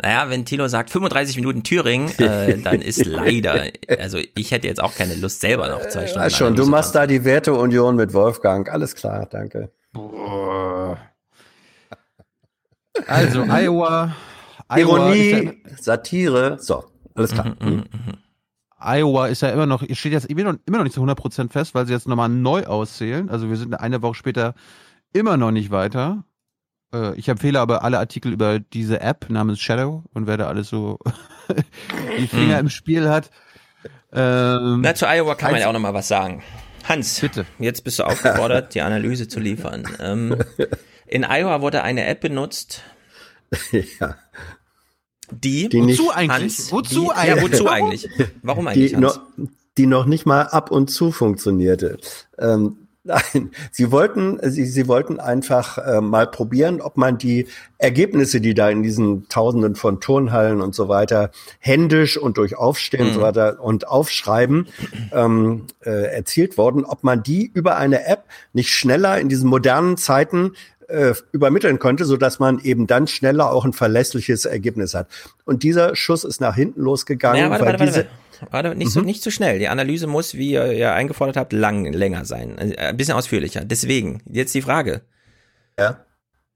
Naja, 0.00 0.30
wenn 0.30 0.44
Tilo 0.44 0.66
sagt 0.68 0.90
35 0.90 1.36
Minuten 1.36 1.62
Thüringen, 1.62 2.08
äh, 2.18 2.58
dann 2.64 2.80
ist 2.80 3.04
leider, 3.04 3.66
also 3.98 4.18
ich 4.34 4.50
hätte 4.50 4.66
jetzt 4.66 4.82
auch 4.82 4.94
keine 4.94 5.14
Lust 5.14 5.40
selber 5.40 5.68
noch 5.68 5.86
zwei 5.88 6.06
Stunden. 6.06 6.24
Ja, 6.24 6.30
schon, 6.30 6.56
du 6.56 6.66
machst 6.66 6.94
da 6.94 7.06
die 7.06 7.24
Werteunion 7.24 7.96
mit 7.96 8.12
Wolfgang. 8.14 8.68
Alles 8.70 8.94
klar, 8.94 9.26
danke. 9.30 9.70
Also 13.06 13.42
Iowa, 13.44 14.14
Ironie, 14.76 15.62
Satire, 15.80 16.58
so, 16.60 16.84
alles 17.14 17.32
klar. 17.32 17.56
Mhm, 17.60 17.70
mhm, 17.70 17.84
Iowa 18.78 19.28
ist 19.28 19.42
ja 19.42 19.50
immer 19.50 19.66
noch, 19.66 19.82
steht 19.92 20.12
jetzt 20.12 20.26
immer 20.26 20.44
noch, 20.44 20.58
immer 20.66 20.78
noch 20.78 20.84
nicht 20.84 20.94
zu 20.94 21.02
100% 21.02 21.50
fest, 21.50 21.74
weil 21.74 21.86
sie 21.86 21.92
jetzt 21.92 22.08
nochmal 22.08 22.28
neu 22.28 22.64
auszählen. 22.64 23.30
Also 23.30 23.48
wir 23.48 23.56
sind 23.56 23.74
eine 23.74 24.02
Woche 24.02 24.14
später 24.14 24.54
immer 25.12 25.36
noch 25.36 25.50
nicht 25.50 25.70
weiter. 25.70 26.24
Äh, 26.92 27.14
ich 27.16 27.28
empfehle 27.28 27.60
aber 27.60 27.84
alle 27.84 27.98
Artikel 27.98 28.32
über 28.32 28.58
diese 28.58 29.00
App 29.00 29.30
namens 29.30 29.60
Shadow 29.60 30.04
und 30.12 30.26
wer 30.26 30.36
da 30.36 30.48
alles 30.48 30.68
so 30.68 30.98
die 32.18 32.26
Finger 32.26 32.58
im 32.58 32.70
Spiel 32.70 33.08
hat. 33.08 33.30
Ähm, 34.12 34.80
Na, 34.80 34.94
zu 34.94 35.06
Iowa 35.06 35.34
kann 35.34 35.52
man 35.52 35.60
ja 35.60 35.68
auch 35.68 35.72
nochmal 35.72 35.94
was 35.94 36.08
sagen. 36.08 36.42
Hans, 36.88 37.20
bitte. 37.20 37.46
Jetzt 37.58 37.84
bist 37.84 37.98
du 38.00 38.04
aufgefordert, 38.04 38.74
die 38.74 38.82
Analyse 38.82 39.28
zu 39.28 39.38
liefern. 39.38 39.84
Ähm, 40.00 40.36
in 41.06 41.24
Iowa 41.24 41.60
wurde 41.60 41.82
eine 41.82 42.06
App 42.06 42.20
benutzt, 42.20 42.82
ja. 44.00 44.16
Die, 45.32 45.68
Die 45.68 45.80
nicht- 45.80 45.98
wozu 45.98 46.10
eigentlich? 46.12 46.30
Hans, 46.42 46.72
wozu 46.72 47.04
die, 47.04 47.10
eigentlich? 47.12 47.36
Ja, 47.36 47.42
wozu 47.42 47.68
eigentlich? 47.68 48.08
Warum 48.42 48.66
eigentlich, 48.68 48.90
die, 48.90 48.96
Hans? 48.96 49.16
noch, 49.16 49.20
die 49.78 49.86
noch 49.86 50.06
nicht 50.06 50.26
mal 50.26 50.42
ab 50.42 50.70
und 50.70 50.90
zu 50.90 51.10
funktionierte. 51.12 51.98
Ähm, 52.38 52.76
nein, 53.04 53.50
sie 53.72 53.90
wollten, 53.90 54.38
sie, 54.48 54.64
sie 54.64 54.86
wollten 54.86 55.18
einfach 55.18 55.78
äh, 55.78 56.00
mal 56.00 56.28
probieren, 56.28 56.80
ob 56.80 56.96
man 56.96 57.18
die 57.18 57.48
Ergebnisse, 57.78 58.40
die 58.40 58.54
da 58.54 58.70
in 58.70 58.84
diesen 58.84 59.28
Tausenden 59.28 59.74
von 59.74 59.98
Turnhallen 59.98 60.60
und 60.60 60.72
so 60.76 60.88
weiter 60.88 61.32
händisch 61.58 62.16
und 62.16 62.36
durch 62.36 62.56
Aufstehen 62.56 63.08
und 63.08 63.12
so 63.14 63.18
Mhm. 63.18 63.24
weiter 63.24 63.60
und 63.60 63.88
Aufschreiben 63.88 64.68
ähm, 65.12 65.64
äh, 65.84 66.14
erzielt 66.14 66.56
worden, 66.58 66.84
ob 66.84 67.02
man 67.02 67.24
die 67.24 67.50
über 67.52 67.76
eine 67.76 68.06
App 68.06 68.22
nicht 68.52 68.70
schneller 68.70 69.18
in 69.18 69.28
diesen 69.28 69.50
modernen 69.50 69.96
Zeiten 69.96 70.52
äh, 70.92 71.14
übermitteln 71.32 71.78
könnte, 71.78 72.04
so 72.04 72.16
dass 72.16 72.38
man 72.38 72.58
eben 72.60 72.86
dann 72.86 73.06
schneller 73.06 73.50
auch 73.52 73.64
ein 73.64 73.72
verlässliches 73.72 74.44
Ergebnis 74.44 74.94
hat. 74.94 75.08
Und 75.44 75.62
dieser 75.62 75.96
Schuss 75.96 76.24
ist 76.24 76.40
nach 76.40 76.54
hinten 76.54 76.80
losgegangen, 76.80 77.38
Naja, 77.38 77.50
warte, 77.50 77.64
weil 77.64 77.72
warte, 77.72 77.84
diese 77.84 77.96
warte. 77.98 78.08
Warte, 78.50 78.74
nicht, 78.74 78.90
so, 78.90 79.00
nicht 79.00 79.22
so 79.22 79.30
schnell. 79.30 79.60
Die 79.60 79.68
Analyse 79.68 80.08
muss, 80.08 80.34
wie 80.34 80.50
ihr 80.50 80.72
ja 80.72 80.94
eingefordert 80.94 81.36
habt, 81.36 81.52
lang, 81.52 81.92
länger 81.92 82.24
sein. 82.24 82.58
Also, 82.58 82.74
Ein 82.76 82.96
bisschen 82.96 83.14
ausführlicher. 83.14 83.64
Deswegen, 83.64 84.20
jetzt 84.28 84.52
die 84.54 84.62
Frage. 84.62 85.02
Ja. 85.78 86.04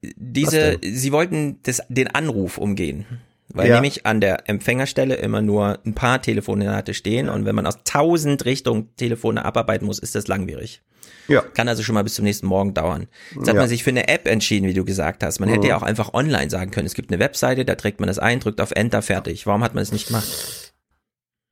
Diese, 0.01 0.79
sie 0.83 1.11
wollten 1.11 1.59
das, 1.63 1.81
den 1.89 2.07
Anruf 2.13 2.57
umgehen. 2.57 3.05
Weil 3.49 3.69
Ja. 3.69 3.75
nämlich 3.75 4.05
an 4.05 4.19
der 4.19 4.49
Empfängerstelle 4.49 5.15
immer 5.15 5.41
nur 5.41 5.79
ein 5.85 5.95
paar 5.95 6.21
Telefonate 6.21 6.93
stehen 6.93 7.29
und 7.29 7.45
wenn 7.45 7.55
man 7.55 7.65
aus 7.65 7.77
tausend 7.85 8.43
Richtungen 8.43 8.89
Telefone 8.97 9.45
abarbeiten 9.45 9.85
muss, 9.85 9.99
ist 9.99 10.15
das 10.15 10.27
langwierig. 10.27 10.81
Ja. 11.27 11.41
Kann 11.41 11.67
also 11.67 11.83
schon 11.83 11.95
mal 11.95 12.03
bis 12.03 12.13
zum 12.15 12.23
nächsten 12.25 12.47
Morgen 12.47 12.73
dauern. 12.73 13.07
Jetzt 13.35 13.47
hat 13.47 13.55
Ja. 13.55 13.61
man 13.61 13.69
sich 13.69 13.83
für 13.83 13.89
eine 13.89 14.07
App 14.07 14.27
entschieden, 14.27 14.67
wie 14.67 14.73
du 14.73 14.85
gesagt 14.85 15.23
hast. 15.23 15.39
Man 15.39 15.49
hätte 15.49 15.61
Mhm. 15.63 15.67
ja 15.69 15.77
auch 15.77 15.83
einfach 15.83 16.13
online 16.13 16.49
sagen 16.49 16.71
können. 16.71 16.85
Es 16.87 16.93
gibt 16.93 17.11
eine 17.11 17.19
Webseite, 17.19 17.65
da 17.65 17.75
trägt 17.75 17.99
man 17.99 18.07
das 18.07 18.19
ein, 18.19 18.39
drückt 18.39 18.61
auf 18.61 18.71
Enter, 18.71 19.01
fertig. 19.01 19.45
Warum 19.47 19.63
hat 19.63 19.73
man 19.75 19.81
es 19.83 19.91
nicht 19.91 20.07
gemacht? 20.07 20.73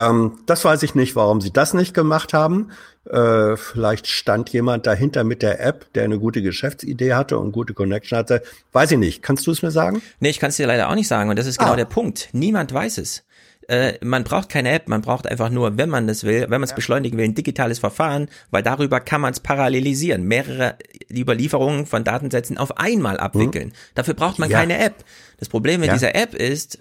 Ähm, 0.01 0.39
das 0.45 0.65
weiß 0.65 0.83
ich 0.83 0.93
nicht, 0.93 1.15
warum 1.15 1.39
sie 1.39 1.53
das 1.53 1.73
nicht 1.73 1.93
gemacht 1.93 2.33
haben. 2.33 2.71
Äh, 3.09 3.55
vielleicht 3.55 4.07
stand 4.07 4.49
jemand 4.49 4.85
dahinter 4.87 5.23
mit 5.23 5.41
der 5.41 5.61
App, 5.61 5.91
der 5.93 6.03
eine 6.03 6.19
gute 6.19 6.41
Geschäftsidee 6.41 7.13
hatte 7.13 7.37
und 7.39 7.53
gute 7.53 7.73
Connection 7.73 8.17
hatte. 8.17 8.41
Weiß 8.73 8.91
ich 8.91 8.97
nicht. 8.97 9.23
Kannst 9.23 9.47
du 9.47 9.51
es 9.51 9.61
mir 9.61 9.71
sagen? 9.71 10.01
Nee, 10.19 10.29
ich 10.31 10.39
kann 10.39 10.49
es 10.49 10.57
dir 10.57 10.67
leider 10.67 10.89
auch 10.89 10.95
nicht 10.95 11.07
sagen. 11.07 11.29
Und 11.29 11.39
das 11.39 11.45
ist 11.47 11.59
genau 11.59 11.73
Ah. 11.73 11.77
der 11.77 11.85
Punkt. 11.85 12.29
Niemand 12.33 12.73
weiß 12.73 12.97
es. 12.97 13.23
Äh, 13.67 13.93
man 14.05 14.23
braucht 14.23 14.49
keine 14.49 14.69
App, 14.71 14.87
man 14.87 15.01
braucht 15.01 15.25
einfach 15.27 15.49
nur, 15.49 15.77
wenn 15.77 15.89
man 15.89 16.05
das 16.07 16.23
will, 16.23 16.41
wenn 16.43 16.61
man 16.61 16.63
es 16.63 16.75
beschleunigen 16.75 17.17
will, 17.17 17.25
ein 17.25 17.33
digitales 17.33 17.79
Verfahren, 17.79 18.29
weil 18.51 18.61
darüber 18.61 18.99
kann 18.99 19.21
man 19.21 19.33
es 19.33 19.39
parallelisieren, 19.39 20.23
mehrere 20.23 20.75
Überlieferungen 21.11 21.85
von 21.87 22.03
Datensätzen 22.03 22.57
auf 22.59 22.77
einmal 22.77 23.17
abwickeln. 23.17 23.73
Dafür 23.95 24.13
braucht 24.13 24.37
man 24.37 24.49
Ja. 24.51 24.59
keine 24.59 24.77
App. 24.77 25.03
Das 25.37 25.49
Problem 25.49 25.79
mit 25.79 25.87
Ja. 25.87 25.93
dieser 25.93 26.13
App 26.13 26.35
ist, 26.35 26.79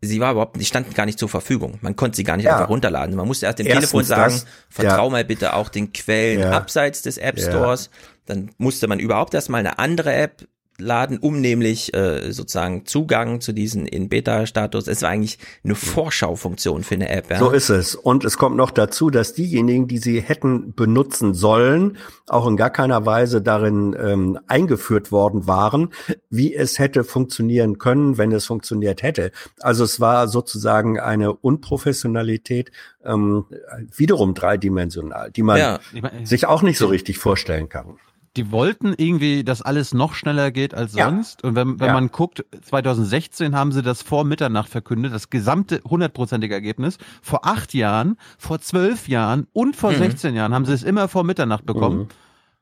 sie 0.00 0.20
war 0.20 0.32
überhaupt, 0.32 0.60
die 0.60 0.64
standen 0.64 0.94
gar 0.94 1.06
nicht 1.06 1.18
zur 1.18 1.28
Verfügung. 1.28 1.78
Man 1.80 1.94
konnte 1.94 2.16
sie 2.16 2.24
gar 2.24 2.36
nicht 2.36 2.46
Ja. 2.46 2.56
einfach 2.56 2.70
runterladen. 2.70 3.14
Man 3.14 3.26
musste 3.28 3.46
erst 3.46 3.60
dem 3.60 3.66
Erstens 3.66 3.90
Telefon 3.90 4.04
sagen, 4.04 4.34
das, 4.34 4.46
vertrau 4.68 5.04
ja. 5.04 5.10
mal 5.10 5.24
bitte 5.24 5.54
auch 5.54 5.68
den 5.68 5.92
Quellen 5.92 6.40
Ja. 6.40 6.50
abseits 6.52 7.02
des 7.02 7.18
App 7.18 7.38
Ja. 7.38 7.48
Stores. 7.50 7.90
Dann 8.26 8.50
musste 8.58 8.88
man 8.88 8.98
überhaupt 8.98 9.32
erstmal 9.34 9.60
eine 9.60 9.78
andere 9.78 10.12
App 10.12 10.46
runterzuladen, 10.78 11.18
um 11.18 11.40
nämlich 11.40 11.94
äh, 11.94 12.32
sozusagen 12.32 12.86
Zugang 12.86 13.40
zu 13.40 13.52
diesen 13.52 13.86
in 13.86 14.08
Beta-Status. 14.08 14.88
Es 14.88 15.02
war 15.02 15.10
eigentlich 15.10 15.38
eine 15.64 15.74
Vorschaufunktion 15.74 16.82
für 16.82 16.94
eine 16.94 17.08
App. 17.08 17.30
Ja? 17.30 17.38
So 17.38 17.50
ist 17.50 17.68
es. 17.70 17.94
Und 17.94 18.24
es 18.24 18.38
kommt 18.38 18.56
noch 18.56 18.70
dazu, 18.70 19.10
dass 19.10 19.34
diejenigen, 19.34 19.88
die 19.88 19.98
sie 19.98 20.20
hätten 20.20 20.74
benutzen 20.74 21.34
sollen, 21.34 21.98
auch 22.28 22.46
in 22.46 22.56
gar 22.56 22.70
keiner 22.70 23.06
Weise 23.06 23.42
darin 23.42 23.96
ähm, 23.98 24.38
eingeführt 24.46 25.12
worden 25.12 25.46
waren, 25.46 25.90
wie 26.30 26.54
es 26.54 26.78
hätte 26.78 27.04
funktionieren 27.04 27.78
können, 27.78 28.18
wenn 28.18 28.32
es 28.32 28.46
funktioniert 28.46 29.02
hätte. 29.02 29.32
Also 29.60 29.84
es 29.84 30.00
war 30.00 30.28
sozusagen 30.28 30.98
eine 30.98 31.32
Unprofessionalität, 31.32 32.70
ähm, 33.04 33.46
wiederum 33.94 34.34
dreidimensional, 34.34 35.30
die 35.30 35.42
man 35.42 35.58
Ja. 35.58 35.80
sich 36.24 36.46
auch 36.46 36.62
nicht 36.62 36.78
so 36.78 36.86
richtig 36.86 37.18
vorstellen 37.18 37.68
kann. 37.68 37.96
Die 38.36 38.50
wollten 38.52 38.94
irgendwie, 38.96 39.44
dass 39.44 39.62
alles 39.62 39.94
noch 39.94 40.12
schneller 40.14 40.50
geht 40.50 40.74
als 40.74 40.94
Ja. 40.94 41.06
sonst. 41.08 41.42
Und 41.42 41.54
wenn, 41.54 41.80
wenn 41.80 41.86
Ja. 41.88 41.92
man 41.94 42.08
guckt, 42.10 42.44
2016 42.62 43.56
haben 43.56 43.72
sie 43.72 43.82
das 43.82 44.02
vor 44.02 44.24
Mitternacht 44.24 44.68
verkündet, 44.68 45.12
das 45.14 45.30
gesamte 45.30 45.80
hundertprozentige 45.84 46.54
Ergebnis. 46.54 46.98
Vor 47.22 47.46
acht 47.46 47.72
Jahren, 47.74 48.18
vor 48.38 48.60
zwölf 48.60 49.08
Jahren 49.08 49.46
und 49.52 49.74
vor 49.76 49.92
Mhm. 49.92 49.96
16 49.98 50.34
Jahren 50.34 50.52
haben 50.54 50.66
sie 50.66 50.74
es 50.74 50.82
immer 50.82 51.08
vor 51.08 51.24
Mitternacht 51.24 51.64
bekommen. 51.64 52.08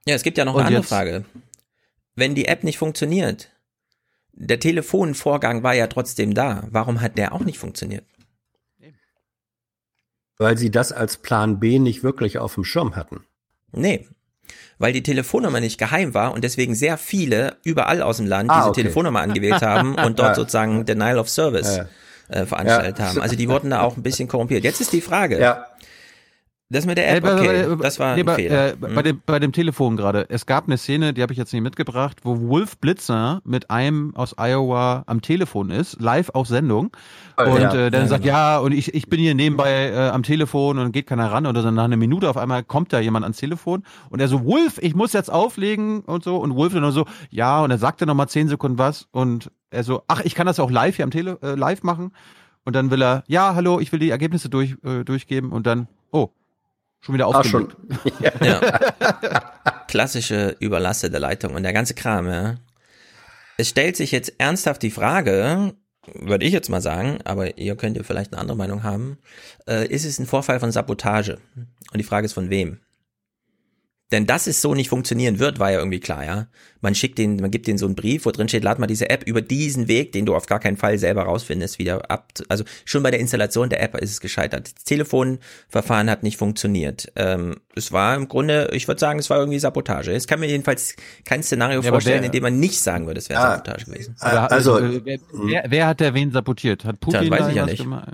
Ja, 0.07 0.15
es 0.15 0.23
gibt 0.23 0.39
ja 0.39 0.45
noch 0.45 0.55
Und 0.55 0.61
eine 0.61 0.69
andere 0.69 0.83
jetzt- 0.83 0.89
Frage. 0.91 1.25
Wenn 2.15 2.35
die 2.37 2.47
App 2.47 2.63
nicht 2.63 2.79
funktioniert, 2.79 3.51
der 4.33 4.61
Telefonvorgang 4.61 5.63
war 5.63 5.75
ja 5.75 5.87
trotzdem 5.89 6.35
da. 6.35 6.69
Warum 6.71 7.01
hat 7.01 7.19
der 7.19 7.33
auch 7.33 7.41
nicht 7.45 7.59
funktioniert? 7.59 8.05
Weil 10.37 10.59
sie 10.59 10.71
das 10.71 10.93
als 10.93 11.17
Plan 11.19 11.61
B 11.61 11.79
nicht 11.79 12.03
wirklich 12.03 12.39
auf 12.39 12.55
dem 12.55 12.65
Schirm 12.65 12.97
hatten. 12.97 13.25
Nee. 13.73 14.09
Weil 14.79 14.93
die 14.93 15.03
Telefonnummer 15.03 15.61
nicht 15.61 15.79
geheim 15.79 16.15
war 16.15 16.33
und 16.33 16.43
deswegen 16.45 16.75
sehr 16.75 16.99
viele 16.99 17.57
überall 17.65 18.03
aus 18.03 18.17
dem 18.19 18.27
Land 18.27 18.51
Ah, 18.51 18.57
diese 18.59 18.69
okay. 18.71 18.83
Telefonnummer 18.83 19.21
angewählt 19.21 19.63
haben 19.63 19.95
und 20.05 20.19
dort 20.19 20.31
Ja. 20.31 20.35
sozusagen 20.35 20.85
Denial 20.85 21.19
of 21.19 21.29
Service 21.29 21.77
Ja. 21.77 21.87
äh, 22.29 22.47
veranstaltet 22.47 22.99
Ja. 22.99 23.05
haben. 23.11 23.21
Also 23.21 23.37
die 23.37 23.49
wurden 23.49 23.71
da 23.71 23.83
auch 23.83 23.97
ein 23.97 24.03
bisschen 24.03 24.29
korrumpiert. 24.29 24.65
Jetzt 24.65 24.81
ist 24.81 24.93
die 24.93 25.01
Frage. 25.01 25.39
Ja. 25.41 25.67
Das 26.71 26.87
mit 26.87 26.97
der 26.97 27.07
Äh, 27.09 27.17
App, 27.19 27.25
okay, 27.25 27.67
bei- 27.77 27.83
das 27.85 27.99
war 28.01 28.15
nee, 28.15 28.21
ein 28.23 28.27
bei, 28.27 28.35
Fehler. 28.37 28.69
Äh, 28.69 28.73
Hm. 28.73 28.95
bei, 28.95 29.03
dem, 29.03 29.23
bei 29.27 29.39
dem 29.39 29.53
Telefon 29.53 29.97
gerade. 29.99 30.27
Es 30.31 30.47
gab 30.47 30.65
eine 30.67 30.79
Szene, 30.79 31.13
die 31.13 31.21
habe 31.23 31.33
ich 31.33 31.39
jetzt 31.39 31.53
nicht 31.53 31.63
mitgebracht, 31.63 32.19
wo 32.25 32.41
Wolf 32.49 32.79
Blitzer 32.79 33.43
mit 33.45 33.71
einem 33.71 34.17
aus 34.17 34.35
Iowa 34.39 35.05
am 35.07 35.21
Telefon 35.21 35.71
ist, 35.71 36.01
live 36.01 36.31
auf 36.31 36.47
Sendung. 36.49 36.91
Oh, 37.37 37.43
und 37.43 37.61
ja. 37.61 37.75
äh, 37.75 37.91
dann 37.91 38.03
Ja, 38.03 38.09
sagt, 38.09 38.25
genau. 38.25 38.35
ja, 38.35 38.59
und 38.59 38.73
ich, 38.73 38.95
ich 38.95 39.09
bin 39.09 39.21
hier 39.21 39.35
nebenbei 39.35 39.91
äh, 39.91 40.09
am 40.09 40.23
Telefon 40.23 40.79
und 40.79 40.93
geht 40.93 41.07
keiner 41.07 41.31
ran. 41.31 41.45
Und 41.47 41.55
dann 41.55 41.75
nach 41.75 41.85
einer 41.85 41.99
Minute 41.99 42.31
auf 42.31 42.39
einmal 42.39 42.65
kommt 42.65 42.93
da 42.95 42.99
jemand 42.99 43.25
ans 43.25 43.37
Telefon 43.37 43.85
und 44.09 44.21
er 44.21 44.29
so, 44.29 44.45
Wolf, 44.45 44.79
ich 44.81 44.95
muss 44.95 45.13
jetzt 45.13 45.31
auflegen 45.31 46.01
und 46.01 46.25
so. 46.25 46.39
Und 46.39 46.55
Wolf 46.57 46.73
dann 46.73 46.91
so, 46.93 47.05
ja, 47.31 47.63
und 47.63 47.71
er 47.73 47.79
sagte 47.79 48.07
noch 48.07 48.15
mal 48.15 48.27
zehn 48.29 48.49
Sekunden 48.49 48.79
was 48.79 49.07
und 49.13 49.51
er 49.71 49.85
so, 49.85 50.03
ach, 50.09 50.23
ich 50.25 50.35
kann 50.35 50.47
das 50.47 50.59
auch 50.59 50.71
live 50.71 50.97
hier 50.97 51.05
am 51.05 51.11
Tele 51.11 51.39
äh, 51.43 51.55
live 51.57 51.83
machen. 51.83 52.13
Und 52.65 52.75
dann 52.75 52.91
will 52.91 53.03
er, 53.03 53.23
ja, 53.27 53.55
hallo, 53.55 53.79
ich 53.81 53.93
will 53.93 53.99
die 53.99 54.09
Ergebnisse 54.11 54.49
durch, 54.49 54.77
äh, 54.83 55.05
durchgeben 55.05 55.53
und 55.53 55.67
dann, 55.67 55.89
oh, 56.11 56.31
schon 57.05 57.15
wieder 57.15 57.27
Ah, 57.27 57.39
aufgelegt. 57.41 57.77
schon. 58.11 58.33
Ja. 58.41 58.61
Klassische 59.89 60.57
überlastete 60.59 61.19
Leitung 61.19 61.55
und 61.55 61.63
der 61.63 61.73
ganze 61.73 61.95
Kram, 61.95 62.29
ja. 62.29 62.57
Es 63.57 63.69
stellt 63.69 63.97
sich 63.97 64.11
jetzt 64.11 64.33
ernsthaft 64.39 64.83
die 64.83 64.91
Frage, 64.91 65.75
würde 66.13 66.45
ich 66.45 66.53
jetzt 66.53 66.69
mal 66.69 66.81
sagen, 66.81 67.19
aber 67.25 67.57
ihr 67.59 67.77
könnt 67.77 67.97
ja 67.97 68.03
vielleicht 68.03 68.33
eine 68.33 68.41
andere 68.41 68.57
Meinung 68.57 68.83
haben, 68.83 69.19
äh, 69.69 69.87
ist 69.87 70.05
es 70.05 70.19
ein 70.19 70.27
Vorfall 70.27 70.59
von 70.61 70.73
Sabotage? 70.73 71.39
Und 71.57 71.99
die 71.99 72.05
Frage 72.05 72.25
ist 72.27 72.33
von 72.33 72.51
wem? 72.51 72.81
Denn 74.15 74.27
dass 74.27 74.47
es 74.47 74.63
so 74.63 74.75
nicht 74.77 74.89
funktionieren 74.91 75.41
wird, 75.41 75.59
war 75.59 75.73
ja 75.73 75.79
irgendwie 75.81 75.99
klar, 75.99 76.25
ja. 76.25 76.47
Man 76.81 76.95
schickt 76.95 77.19
den, 77.19 77.37
man 77.37 77.51
gibt 77.51 77.67
denen 77.67 77.79
so 77.79 77.87
einen 77.87 77.97
Brief, 77.97 78.27
wo 78.27 78.31
drin 78.31 78.49
steht, 78.49 78.63
lad 78.63 78.79
mal 78.79 78.87
diese 78.87 79.11
App 79.11 79.25
über 79.27 79.41
diesen 79.43 79.89
Weg, 79.89 80.13
den 80.13 80.25
du 80.25 80.37
auf 80.37 80.47
gar 80.47 80.61
keinen 80.61 80.77
Fall 80.77 80.99
selber 80.99 81.23
rausfindest, 81.25 81.81
wieder 81.81 82.09
ab. 82.11 82.33
Also 82.49 82.63
schon 82.85 83.03
bei 83.03 83.11
der 83.11 83.19
Installation 83.19 83.71
der 83.71 83.83
App 83.83 83.97
ist 84.01 84.13
es 84.13 84.21
gescheitert. 84.21 84.71
Das 84.77 84.85
Telefonverfahren 84.85 86.09
hat 86.09 86.23
nicht 86.23 86.37
funktioniert. 86.37 87.11
Ähm, 87.17 87.57
es 87.75 87.91
war 87.91 88.15
im 88.15 88.29
Grunde, 88.29 88.69
ich 88.73 88.87
würde 88.87 89.01
sagen, 89.01 89.19
es 89.19 89.31
war 89.31 89.39
irgendwie 89.39 89.59
Sabotage. 89.59 90.13
Es 90.13 90.27
kann 90.29 90.39
mir 90.39 90.47
jedenfalls 90.49 90.95
kein 91.25 91.43
Szenario 91.43 91.81
Ja, 91.81 91.89
vorstellen, 91.91 92.21
wer- 92.21 92.27
in 92.27 92.33
dem 92.33 92.43
man 92.45 92.61
nicht 92.61 92.81
sagen 92.81 93.07
würde, 93.07 93.19
es 93.19 93.29
wäre 93.29 93.41
Ah, 93.41 93.51
Sabotage 93.57 93.87
gewesen. 93.87 94.15
Also- 94.21 94.79
äh, 94.79 95.01
wer, 95.05 95.19
wer, 95.33 95.65
wer 95.69 95.87
hat 95.89 95.99
der 96.01 96.15
wen 96.15 96.31
sabotiert? 96.31 96.85
Hat 96.85 97.01
Putin 97.01 97.23
Tja, 97.23 97.31
weiß 97.31 97.49
ich 97.49 97.57
ja 97.57 97.67
nicht. 97.67 97.83
gemacht? 97.83 98.09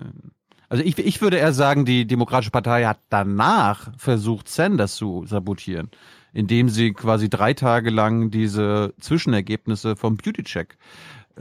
Also 0.71 0.85
ich, 0.85 0.97
ich 0.99 1.21
würde 1.21 1.37
eher 1.37 1.53
sagen, 1.53 1.85
die 1.85 2.07
Demokratische 2.07 2.53
Partei 2.53 2.85
hat 2.85 3.01
danach 3.11 3.91
versucht, 3.99 4.49
Sanders 4.49 4.95
zu 4.95 5.27
sabotieren, 5.27 5.91
indem 6.33 6.69
sie 6.69 6.93
quasi 6.93 7.29
drei 7.29 7.55
Tage 7.55 7.91
lang 7.91 8.31
diese 8.31 8.95
Zwischenergebnisse 9.01 9.97
vom 9.97 10.17
Beauty-Check 10.17 10.79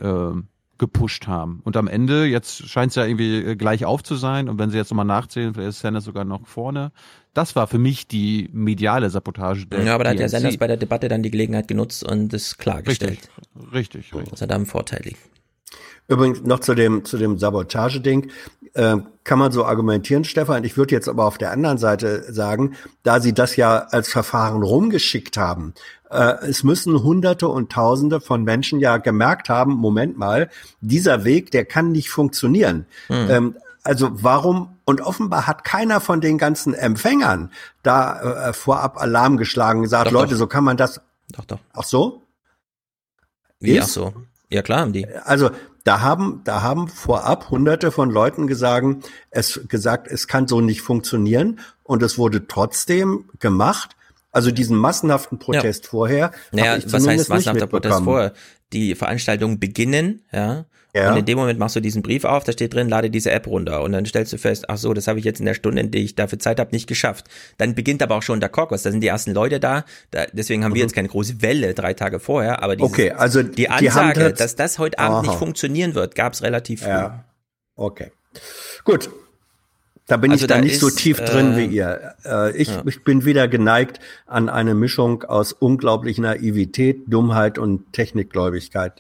äh, 0.02 0.32
gepusht 0.80 1.28
haben. 1.28 1.62
Und 1.64 1.78
am 1.78 1.88
Ende, 1.88 2.26
jetzt 2.26 2.68
scheint 2.68 2.90
es 2.90 2.96
ja 2.96 3.06
irgendwie 3.06 3.38
äh, 3.38 3.56
gleich 3.56 3.86
auf 3.86 4.02
zu 4.02 4.16
sein, 4.16 4.50
und 4.50 4.58
wenn 4.58 4.72
sie 4.72 4.78
jetzt 4.78 4.90
nochmal 4.90 5.06
nachzählen, 5.06 5.54
vielleicht 5.54 5.70
ist 5.70 5.80
Sanders 5.82 6.06
sogar 6.06 6.26
noch 6.26 6.48
vorne. 6.48 6.92
Das 7.36 7.56
war 7.56 7.68
für 7.68 7.78
mich 7.78 8.08
die 8.08 8.50
mediale 8.52 9.12
Sabotage 9.12 9.68
der 9.68 9.84
Ja, 9.84 9.94
aber 9.94 10.06
da 10.06 10.10
hat 10.10 10.18
DNC. 10.18 10.30
Sanders 10.30 10.58
bei 10.58 10.66
der 10.66 10.78
Debatte 10.78 11.08
dann 11.08 11.22
die 11.22 11.30
Gelegenheit 11.30 11.68
genutzt 11.68 12.04
und 12.04 12.34
es 12.34 12.58
klargestellt. 12.58 13.30
Richtig, 13.62 13.74
richtig, 13.74 14.14
richtig. 14.16 14.32
Dass 14.32 14.42
er 14.42 14.48
da 14.48 14.56
im 14.56 14.66
Vorteil 14.66 15.02
liegt. 15.04 15.20
Übrigens 16.10 16.42
noch 16.42 16.60
zu 16.60 16.74
dem, 16.74 17.06
zu 17.06 17.18
dem 17.18 17.38
Sabotage-Ding. 17.38 18.32
Äh, 18.74 18.98
kann 19.24 19.40
man 19.40 19.52
so 19.52 19.64
argumentieren, 19.64 20.24
Stefan. 20.24 20.64
Ich 20.64 20.76
würde 20.76 20.96
jetzt 20.96 21.08
aber 21.08 21.26
auf 21.26 21.38
der 21.38 21.52
anderen 21.52 21.78
Seite 21.78 22.34
sagen, 22.34 22.76
da 23.04 23.20
Sie 23.20 23.34
das 23.34 23.56
ja 23.56 23.78
als 23.78 24.10
Verfahren 24.10 24.64
rumgeschickt 24.64 25.38
haben, 25.38 25.76
äh, 26.10 26.34
es 26.48 26.64
müssen 26.64 27.04
Hunderte 27.04 27.48
und 27.48 27.72
Tausende 27.72 28.22
von 28.22 28.44
Menschen 28.44 28.80
ja 28.80 28.98
gemerkt 28.98 29.50
haben, 29.50 29.74
Moment 29.74 30.18
mal, 30.18 30.50
dieser 30.82 31.26
Weg, 31.26 31.52
der 31.52 31.66
kann 31.66 31.92
nicht 31.92 32.10
funktionieren. 32.10 32.88
Hm. 33.08 33.30
Ähm, 33.30 33.56
also 33.84 34.10
warum, 34.12 34.78
und 34.86 35.02
offenbar 35.02 35.46
hat 35.46 35.64
keiner 35.64 36.02
von 36.02 36.22
den 36.22 36.40
ganzen 36.40 36.74
Empfängern 36.74 37.52
da 37.84 38.50
äh, 38.50 38.54
vorab 38.54 39.00
Alarm 39.00 39.38
geschlagen, 39.38 39.84
gesagt, 39.84 40.08
Doch, 40.08 40.12
Leute, 40.12 40.32
doch. 40.32 40.40
so 40.40 40.48
kann 40.48 40.64
man 40.64 40.76
das. 40.76 41.02
Doch, 41.32 41.46
doch. 41.46 41.60
Ach 41.74 41.84
so? 41.84 42.24
Wie, 43.60 43.78
Ist? 43.78 43.84
ach 43.84 43.90
so. 43.90 44.14
Ja, 44.50 44.64
klar 44.64 44.80
haben 44.80 44.94
die. 44.94 45.08
Also 45.08 45.52
da 45.84 46.02
haben, 46.02 46.42
da 46.44 46.62
haben 46.62 46.88
vorab 46.88 47.50
hunderte 47.50 47.92
von 47.92 48.10
Leuten 48.10 48.48
gesagt, 48.48 49.10
es 49.32 49.62
gesagt, 49.68 50.08
es 50.08 50.28
kann 50.28 50.48
so 50.48 50.62
nicht 50.62 50.82
funktionieren 50.82 51.60
und 51.84 52.04
es 52.04 52.18
wurde 52.18 52.48
trotzdem 52.48 53.26
gemacht. 53.40 53.96
Also 54.32 54.52
diesen 54.52 54.78
massenhaften 54.78 55.40
Protest 55.40 55.88
vorher. 55.88 56.32
Naja, 56.52 56.78
ich 56.78 56.92
was 56.92 57.08
heißt 57.08 57.30
massenhafter 57.30 57.68
Protest 57.68 58.04
vorher? 58.04 58.34
Die 58.74 58.94
Veranstaltungen 58.94 59.60
beginnen, 59.60 60.22
ja. 60.32 60.66
Ja. 60.96 61.12
Und 61.12 61.18
in 61.20 61.26
dem 61.26 61.38
Moment 61.38 61.60
machst 61.60 61.76
du 61.76 61.82
diesen 61.82 62.02
Brief 62.02 62.24
auf, 62.26 62.44
da 62.46 62.52
steht 62.52 62.74
drin, 62.74 62.90
lade 62.90 63.12
diese 63.12 63.30
App 63.30 63.46
runter. 63.46 63.84
Und 63.84 63.92
dann 63.92 64.06
stellst 64.08 64.34
du 64.34 64.38
fest, 64.40 64.66
ach 64.70 64.78
so, 64.78 64.94
das 64.96 65.08
habe 65.08 65.20
ich 65.20 65.26
jetzt 65.26 65.40
in 65.40 65.46
der 65.46 65.54
Stunde, 65.54 65.82
in 65.82 65.92
der 65.92 66.02
ich 66.02 66.16
dafür 66.16 66.40
Zeit 66.40 66.60
habe, 66.60 66.72
nicht 66.72 66.88
geschafft. 66.88 67.26
Dann 67.60 67.76
beginnt 67.76 68.02
aber 68.02 68.16
auch 68.16 68.24
schon 68.24 68.40
der 68.40 68.50
Caucus, 68.50 68.82
da 68.82 68.90
sind 68.92 69.02
die 69.02 69.08
ersten 69.08 69.34
Leute 69.34 69.60
da. 69.60 69.86
da 70.10 70.26
deswegen 70.34 70.64
haben 70.64 70.74
wir 70.74 70.82
jetzt 70.82 70.96
keine 70.96 71.08
große 71.08 71.44
Welle 71.44 71.76
drei 71.76 71.94
Tage 71.94 72.20
vorher, 72.20 72.64
aber 72.64 72.76
dieses, 72.76 72.90
Mhm. 72.92 72.94
Okay, 72.96 73.12
also 73.12 73.44
die 73.44 73.54
die 73.54 73.70
Ansage, 73.70 74.22
jetzt- 74.22 74.40
dass 74.42 74.56
das 74.56 74.80
heute 74.80 74.98
Abend 74.98 75.18
Aha. 75.20 75.22
nicht 75.28 75.36
funktionieren 75.38 75.94
wird, 75.94 76.16
gab 76.16 76.34
es 76.34 76.42
relativ 76.42 76.82
früh. 76.82 76.90
Ja. 76.90 77.24
Okay. 77.76 78.12
Gut. 78.84 79.10
Da 80.08 80.18
bin 80.18 80.32
Also 80.32 80.46
ich 80.46 80.48
da 80.50 80.56
da 80.56 80.62
nicht 80.62 80.80
so 80.80 80.88
ist, 80.88 80.98
tief 80.98 81.20
drin 81.22 81.54
äh, 81.54 81.58
wie 81.58 81.66
ihr. 81.68 82.16
Äh, 82.26 82.58
ich, 82.58 82.68
ja. 82.70 82.82
ich 82.88 83.04
bin 83.04 83.26
wieder 83.26 83.48
geneigt 83.48 84.00
an 84.26 84.50
eine 84.50 84.74
Mischung 84.74 85.22
aus 85.24 85.54
unglaublicher 85.54 86.24
Naivität, 86.24 87.02
Dummheit 87.06 87.60
und 87.60 87.94
Technikgläubigkeit 87.94 88.94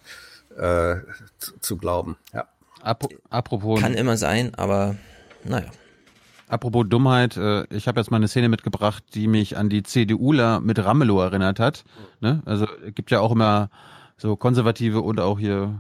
äh, 0.55 0.97
zu, 1.39 1.59
zu 1.59 1.77
glauben. 1.77 2.17
Ja. 2.33 2.47
Ap 2.81 3.07
apropos, 3.29 3.81
Kann 3.81 3.93
immer 3.93 4.15
sein, 4.15 4.55
aber 4.55 4.95
naja. 5.43 5.69
apropos 6.47 6.85
Dummheit, 6.87 7.35
äh, 7.35 7.65
ich 7.75 7.87
habe 7.87 7.99
jetzt 7.99 8.09
mal 8.09 8.17
eine 8.17 8.29
Szene 8.29 8.47
mitgebracht, 8.47 9.03
die 9.13 9.27
mich 9.27 9.57
an 9.57 9.69
die 9.69 9.83
CDUler 9.83 10.61
mit 10.61 10.83
Ramelow 10.83 11.21
erinnert 11.21 11.59
hat. 11.59 11.83
Ne? 12.21 12.41
Also 12.45 12.67
es 12.85 12.95
gibt 12.95 13.11
ja 13.11 13.19
auch 13.19 13.31
immer 13.31 13.69
so 14.15 14.35
Konservative 14.35 15.01
und 15.01 15.19
auch 15.19 15.39
hier 15.39 15.79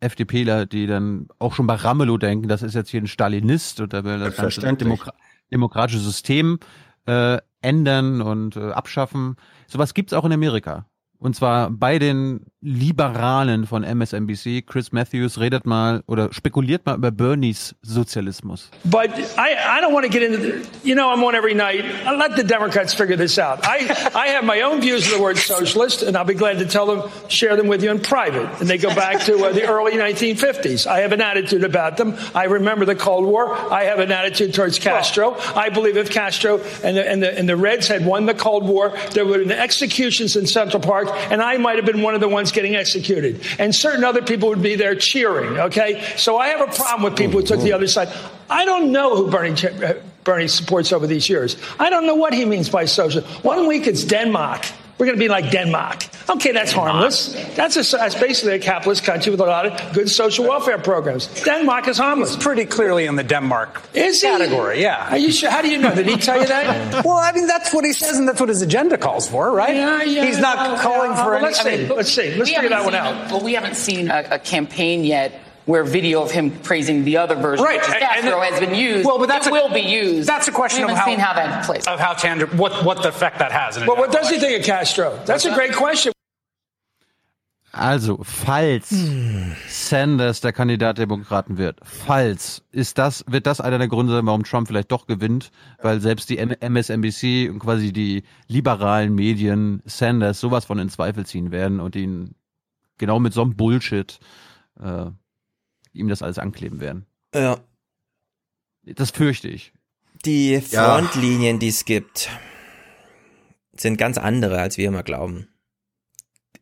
FDPler, 0.00 0.66
die 0.66 0.86
dann 0.86 1.28
auch 1.38 1.54
schon 1.54 1.66
bei 1.66 1.74
Ramelow 1.74 2.18
denken, 2.18 2.48
das 2.48 2.62
ist 2.62 2.74
jetzt 2.74 2.90
hier 2.90 3.02
ein 3.02 3.08
Stalinist 3.08 3.80
und 3.80 3.92
da 3.92 4.04
will 4.04 4.18
das 4.18 4.36
ganze. 4.36 4.60
Demokra 4.60 5.12
demokratische 5.50 6.00
System 6.00 6.58
äh, 7.06 7.38
ändern 7.62 8.20
und 8.20 8.56
äh, 8.56 8.70
abschaffen. 8.70 9.36
Sowas 9.66 9.94
gibt's 9.94 10.12
auch 10.12 10.26
in 10.26 10.32
Amerika. 10.32 10.86
Und 11.18 11.34
zwar 11.34 11.70
bei 11.70 11.98
den 11.98 12.44
Liberalen 12.60 13.66
von 13.66 13.84
MSNBC. 13.84 14.62
Chris 14.66 14.90
Matthews 14.90 15.38
redet 15.38 15.64
mal 15.64 16.02
oder 16.08 16.32
spekuliert 16.32 16.84
mal 16.86 16.96
über 16.96 17.12
Bernies 17.12 17.76
Sozialismus. 17.82 18.68
But 18.84 19.10
I, 19.36 19.54
I 19.54 19.80
don't 19.80 19.92
want 19.92 20.04
to 20.04 20.10
get 20.10 20.24
into 20.24 20.38
the, 20.38 20.68
you 20.82 20.96
know, 20.96 21.08
I'm 21.12 21.22
on 21.22 21.36
every 21.36 21.54
night. 21.54 21.84
I 22.04 22.16
let 22.16 22.34
the 22.34 22.42
Democrats 22.42 22.92
figure 22.92 23.16
this 23.16 23.38
out. 23.38 23.60
I, 23.62 23.86
I 24.12 24.28
have 24.30 24.44
my 24.44 24.62
own 24.62 24.80
views 24.80 25.06
of 25.06 25.16
the 25.16 25.22
word 25.22 25.38
socialist, 25.38 26.02
and 26.02 26.16
I'll 26.16 26.24
be 26.24 26.34
glad 26.34 26.58
to 26.58 26.66
tell 26.66 26.86
them, 26.86 27.08
share 27.28 27.54
them 27.54 27.68
with 27.68 27.84
you 27.84 27.92
in 27.92 28.00
private. 28.00 28.60
And 28.60 28.68
they 28.68 28.78
go 28.78 28.92
back 28.92 29.20
to 29.26 29.36
uh, 29.44 29.52
the 29.52 29.68
early 29.68 29.92
1950s. 29.92 30.88
I 30.88 31.02
have 31.02 31.12
an 31.12 31.20
attitude 31.20 31.62
about 31.62 31.96
them. 31.96 32.16
I 32.34 32.46
remember 32.46 32.84
the 32.84 32.96
Cold 32.96 33.24
War. 33.24 33.54
I 33.72 33.84
have 33.84 34.00
an 34.00 34.10
attitude 34.10 34.52
towards 34.52 34.80
Castro. 34.80 35.36
I 35.54 35.68
believe 35.68 35.96
if 35.96 36.10
Castro 36.10 36.58
and 36.82 36.96
the, 36.96 37.08
and 37.08 37.22
the, 37.22 37.38
and 37.38 37.48
the 37.48 37.56
Reds 37.56 37.86
had 37.86 38.04
won 38.04 38.26
the 38.26 38.34
Cold 38.34 38.64
War, 38.64 38.98
there 39.12 39.24
would 39.24 39.38
have 39.38 39.48
been 39.48 39.58
executions 39.60 40.34
in 40.34 40.48
Central 40.48 40.82
Park, 40.82 41.06
and 41.30 41.40
I 41.40 41.56
might 41.58 41.76
have 41.76 41.86
been 41.86 42.02
one 42.02 42.16
of 42.16 42.20
the 42.20 42.28
ones 42.28 42.47
one's 42.48 42.54
getting 42.54 42.76
executed. 42.76 43.44
And 43.58 43.74
certain 43.74 44.04
other 44.04 44.22
people 44.22 44.48
would 44.48 44.62
be 44.62 44.74
there 44.74 44.94
cheering, 44.94 45.58
okay? 45.58 46.02
So 46.16 46.38
I 46.38 46.48
have 46.48 46.60
a 46.60 46.72
problem 46.72 47.02
with 47.02 47.16
people 47.16 47.40
who 47.40 47.46
took 47.46 47.60
the 47.60 47.72
other 47.72 47.86
side. 47.86 48.08
I 48.48 48.64
don't 48.64 48.90
know 48.90 49.16
who 49.16 49.30
Bernie, 49.30 49.54
uh, 49.84 49.94
Bernie 50.24 50.48
supports 50.48 50.92
over 50.92 51.06
these 51.06 51.28
years. 51.28 51.56
I 51.78 51.90
don't 51.90 52.06
know 52.06 52.14
what 52.14 52.32
he 52.32 52.44
means 52.44 52.68
by 52.70 52.86
social. 52.86 53.22
One 53.42 53.66
week 53.66 53.86
it's 53.86 54.04
Denmark. 54.04 54.64
We're 54.98 55.06
going 55.06 55.16
to 55.16 55.22
be 55.24 55.28
like 55.28 55.50
Denmark. 55.52 56.06
Okay, 56.28 56.50
that's 56.52 56.72
harmless. 56.72 57.32
That's, 57.54 57.76
a, 57.76 57.96
that's 57.96 58.16
basically 58.16 58.54
a 58.54 58.58
capitalist 58.58 59.04
country 59.04 59.30
with 59.30 59.40
a 59.40 59.44
lot 59.44 59.64
of 59.64 59.92
good 59.94 60.08
social 60.10 60.44
welfare 60.46 60.78
programs. 60.78 61.28
Denmark 61.44 61.86
is 61.88 61.96
harmless. 61.98 62.34
It's 62.34 62.42
pretty 62.42 62.64
clearly 62.64 63.06
in 63.06 63.14
the 63.16 63.22
Denmark 63.22 63.80
is 63.94 64.20
category, 64.20 64.82
yeah. 64.82 65.08
Are 65.10 65.16
you 65.18 65.30
sure? 65.30 65.50
How 65.50 65.62
do 65.62 65.68
you 65.70 65.78
know? 65.78 65.94
Did 65.94 66.06
he 66.06 66.16
tell 66.16 66.40
you 66.40 66.46
that? 66.46 67.04
well, 67.04 67.16
I 67.16 67.32
mean, 67.32 67.46
that's 67.46 67.72
what 67.72 67.84
he 67.84 67.92
says, 67.92 68.18
and 68.18 68.28
that's 68.28 68.40
what 68.40 68.48
his 68.48 68.60
agenda 68.60 68.98
calls 68.98 69.28
for, 69.28 69.52
right? 69.52 69.74
Yeah, 69.76 70.02
yeah. 70.02 70.24
He's 70.26 70.38
not 70.38 70.56
yeah, 70.56 70.82
calling 70.82 71.12
yeah. 71.12 71.24
for 71.24 71.30
Well, 71.30 71.36
any. 71.38 71.44
let's 71.46 71.60
I 71.60 71.76
see. 71.76 71.86
let's 71.86 72.12
see. 72.12 72.34
Let's 72.34 72.50
We 72.50 72.54
figure 72.56 72.68
that 72.70 72.84
haven't 72.84 72.92
one 72.92 72.94
out. 72.94 73.30
A, 73.30 73.34
well, 73.34 73.44
we 73.44 73.54
haven't 73.54 73.76
seen 73.76 74.10
a, 74.10 74.26
a 74.32 74.38
campaign 74.38 75.04
yet 75.04 75.32
where 75.68 75.84
video 75.84 76.22
of 76.22 76.30
him 76.32 76.50
praising 76.68 77.04
the 77.04 77.16
other 77.16 77.36
version, 77.36 77.64
Right, 77.64 77.80
which 77.86 77.98
Castro, 78.00 78.40
has 78.40 78.58
been 78.58 78.74
used. 78.74 79.04
Well, 79.06 79.18
but 79.18 79.28
that's 79.28 79.46
it 79.46 79.50
a- 79.52 79.56
will 79.58 79.72
be 79.72 79.82
used. 80.04 80.26
That's 80.28 80.48
a 80.48 80.52
question 80.52 80.86
we 80.86 80.92
of 80.92 80.98
haven't 80.98 81.20
how 81.20 81.34
seen 81.36 81.44
how 81.44 81.48
that 81.50 81.64
plays. 81.66 81.86
of 81.86 82.00
how 82.00 82.14
tender 82.14 82.46
what 82.56 82.72
what 82.84 83.02
the 83.02 83.08
effect 83.10 83.38
that 83.38 83.52
has. 83.52 83.76
In 83.76 83.86
Well, 83.86 83.96
what 84.02 84.10
does 84.10 84.28
he 84.30 84.38
think 84.38 84.58
of 84.60 84.64
Castro? 84.66 85.06
That's 85.26 85.44
a 85.44 85.52
great 85.54 85.74
question. 85.76 86.12
Also, 87.74 88.18
falls 88.24 88.88
Sanders 89.68 90.40
der 90.40 90.52
Kandidat 90.52 90.96
der 90.98 91.06
Demokraten 91.06 91.58
wird, 91.58 91.78
falls, 91.84 92.62
ist 92.72 92.96
das, 92.98 93.24
wird 93.28 93.46
das 93.46 93.60
einer 93.60 93.78
der 93.78 93.88
Gründe 93.88 94.12
sein, 94.14 94.26
warum 94.26 94.42
Trump 94.42 94.66
vielleicht 94.66 94.90
doch 94.90 95.06
gewinnt, 95.06 95.50
weil 95.80 96.00
selbst 96.00 96.28
die 96.30 96.38
MSNBC 96.38 97.48
und 97.50 97.58
quasi 97.60 97.92
die 97.92 98.24
liberalen 98.48 99.14
Medien 99.14 99.82
Sanders 99.84 100.40
sowas 100.40 100.64
von 100.64 100.78
in 100.78 100.88
Zweifel 100.88 101.24
ziehen 101.26 101.52
werden 101.52 101.78
und 101.78 101.94
ihn 101.94 102.34
genau 102.96 103.20
mit 103.20 103.32
so 103.34 103.42
einem 103.42 103.54
Bullshit 103.54 104.18
äh, 104.82 105.10
ihm 105.92 106.08
das 106.08 106.22
alles 106.22 106.38
ankleben 106.38 106.80
werden. 106.80 107.06
Ja. 107.34 107.58
Das 108.82 109.10
fürchte 109.10 109.48
ich. 109.48 109.72
Die 110.24 110.54
Ja. 110.70 110.96
Frontlinien, 110.98 111.58
die 111.58 111.68
es 111.68 111.84
gibt, 111.84 112.30
sind 113.72 113.96
ganz 113.96 114.18
andere, 114.18 114.60
als 114.60 114.76
wir 114.78 114.88
immer 114.88 115.02
glauben. 115.02 115.48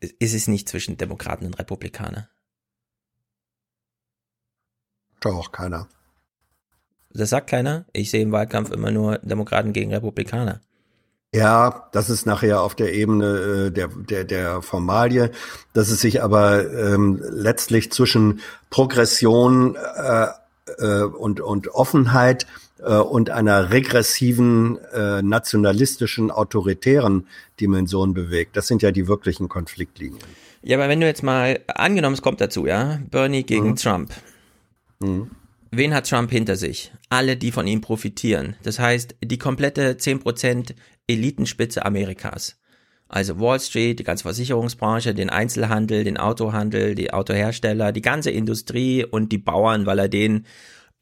Ist 0.01 0.35
es 0.35 0.47
nicht 0.49 0.69
zwischen 0.69 0.99
Demokraten 0.99 1.47
und 1.47 1.59
Republikanern? 1.59 2.29
Doch, 5.21 5.53
keiner. 5.53 5.89
Das 7.11 7.31
sagt 7.31 7.49
keiner. 7.49 7.87
Ich 7.93 8.11
sehe 8.11 8.23
im 8.23 8.33
Wahlkampf 8.33 8.71
immer 8.71 8.91
nur 8.91 9.19
Demokraten 9.19 9.73
gegen 9.73 9.93
Republikaner. 9.93 10.61
Ja, 11.37 11.89
das 11.93 12.09
ist 12.09 12.25
nachher 12.25 12.63
auf 12.63 12.75
der 12.75 12.95
Ebene 12.95 13.67
äh, 13.67 13.71
der, 13.71 13.89
der, 13.89 14.25
der 14.25 14.63
Formalie, 14.63 15.31
dass 15.75 15.91
es 15.91 16.01
sich 16.01 16.23
aber 16.23 16.65
ähm, 16.73 17.23
letztlich 17.31 17.93
zwischen 17.93 18.41
Progression 18.71 19.77
äh, 19.77 20.29
äh, 20.79 21.03
und, 21.03 21.43
und 21.43 21.69
Offenheit 21.69 22.47
äh, 22.79 22.95
und 22.95 23.29
einer 23.29 23.71
regressiven, 23.71 24.79
äh, 24.95 25.21
nationalistischen, 25.21 26.31
autoritären 26.31 27.27
Dimension 27.61 28.15
bewegt. 28.15 28.57
Das 28.57 28.67
sind 28.67 28.81
ja 28.81 28.91
die 28.91 29.07
wirklichen 29.07 29.51
Konfliktlinien. 29.51 30.23
Ja, 30.63 30.79
aber 30.79 30.89
wenn 30.89 31.01
du 31.03 31.07
jetzt 31.07 31.23
mal, 31.23 31.61
angenommen, 31.67 32.15
es 32.15 32.23
kommt 32.23 32.41
dazu, 32.41 32.65
ja, 32.65 32.99
Bernie 33.11 33.43
gegen 33.43 33.71
Mhm. 33.71 33.77
Trump. 33.77 34.11
Mhm. 35.01 35.31
Wen 35.71 35.93
hat 35.93 36.09
Trump 36.09 36.31
hinter 36.31 36.57
sich? 36.57 36.93
Alle, 37.11 37.37
die 37.37 37.53
von 37.53 37.67
ihm 37.67 37.83
profitieren. 37.83 38.57
Das 38.63 38.79
heißt, 38.79 39.17
die 39.23 39.37
komplette 39.37 39.99
10% 39.99 40.75
Elitenspitze 41.09 41.85
Amerikas. 41.85 42.57
Also 43.09 43.39
Wall 43.39 43.61
Street, 43.61 44.01
die 44.01 44.05
ganze 44.05 44.25
Versicherungsbranche, 44.25 45.15
den 45.15 45.31
Einzelhandel, 45.31 46.03
den 46.03 46.17
Autohandel, 46.17 46.95
die 46.97 47.13
Autohersteller, 47.13 47.93
die 47.93 48.03
ganze 48.03 48.31
Industrie 48.31 49.05
und 49.05 49.31
die 49.31 49.39
Bauern, 49.39 49.87
weil 49.87 50.01
er 50.01 50.09
denen 50.09 50.47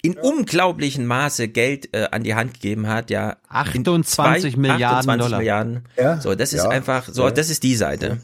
in 0.03 0.19
unglaublichem 0.19 1.06
Maße 1.06 1.49
Geld 1.49 1.88
äh, 1.94 2.08
an 2.10 2.24
die 2.24 2.35
Hand 2.35 2.53
gegeben 2.54 2.88
hat, 2.88 3.08
ja. 3.08 3.31
In 3.31 3.37
28 3.49 4.58
Milliarden 4.58 4.99
28 4.99 5.24
Dollar. 5.24 5.38
Milliarden. 5.38 5.85
Ja, 5.97 6.20
so, 6.20 6.35
das 6.35 6.53
ist 6.53 6.65
ja, 6.65 6.69
einfach, 6.69 7.08
so, 7.08 7.24
ja. 7.24 7.31
das 7.31 7.49
ist 7.49 7.62
die 7.62 7.74
Seite. 7.74 8.19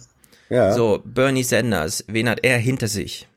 Ja. 0.51 0.75
So, 0.75 1.01
Bernie 1.03 1.43
Sanders, 1.43 2.05
wen 2.07 2.29
hat 2.29 2.41
er 2.43 2.59
hinter 2.59 2.87
sich? 2.87 3.29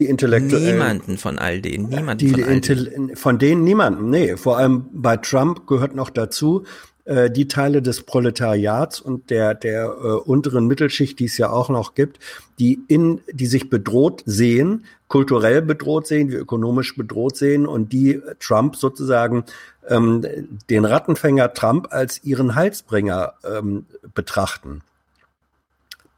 Die 0.00 0.06
Intellektuellen. 0.06 0.72
Niemanden 0.72 1.18
von 1.18 1.38
all 1.38 1.60
denen, 1.60 1.88
niemanden 1.88 2.18
Die, 2.18 2.30
von 2.30 2.42
all 2.42 2.60
denen. 2.60 3.16
Von 3.16 3.38
denen 3.38 3.62
niemanden, 3.62 4.10
nee. 4.10 4.36
Vor 4.36 4.58
allem 4.58 4.86
bei 4.92 5.16
Trump 5.16 5.68
gehört 5.68 5.94
noch 5.94 6.10
dazu, 6.10 6.64
äh, 7.04 7.30
die 7.30 7.48
Teile 7.48 7.82
des 7.82 8.02
Proletariats 8.02 9.00
und 9.00 9.30
der, 9.30 9.54
der 9.54 9.84
äh, 9.84 10.06
unteren 10.12 10.66
Mittelschicht, 10.66 11.18
die 11.18 11.26
es 11.26 11.38
ja 11.38 11.50
auch 11.50 11.68
noch 11.68 11.94
gibt, 11.94 12.18
die 12.58 12.80
in, 12.88 13.20
die 13.30 13.46
sich 13.46 13.70
bedroht 13.70 14.22
sehen, 14.26 14.84
kulturell 15.08 15.62
bedroht 15.62 16.06
sehen, 16.06 16.30
wie 16.30 16.36
ökonomisch 16.36 16.96
bedroht 16.96 17.36
sehen 17.36 17.66
und 17.66 17.92
die 17.92 18.20
Trump 18.40 18.76
sozusagen 18.76 19.44
ähm, 19.88 20.24
den 20.70 20.84
Rattenfänger 20.84 21.52
Trump 21.52 21.88
als 21.90 22.24
ihren 22.24 22.54
Heilsbringer 22.54 23.34
ähm, 23.44 23.86
betrachten 24.14 24.82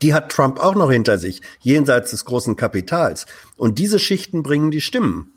die 0.03 0.15
hat 0.15 0.31
Trump 0.31 0.59
auch 0.59 0.75
noch 0.75 0.91
hinter 0.91 1.19
sich, 1.19 1.43
jenseits 1.61 2.11
des 2.11 2.25
großen 2.25 2.57
Kapitals. 2.57 3.27
Und 3.57 3.79
diese 3.79 3.99
Schichten 3.99 4.43
bringen 4.43 4.71
die 4.71 4.81
Stimmen. 4.81 5.33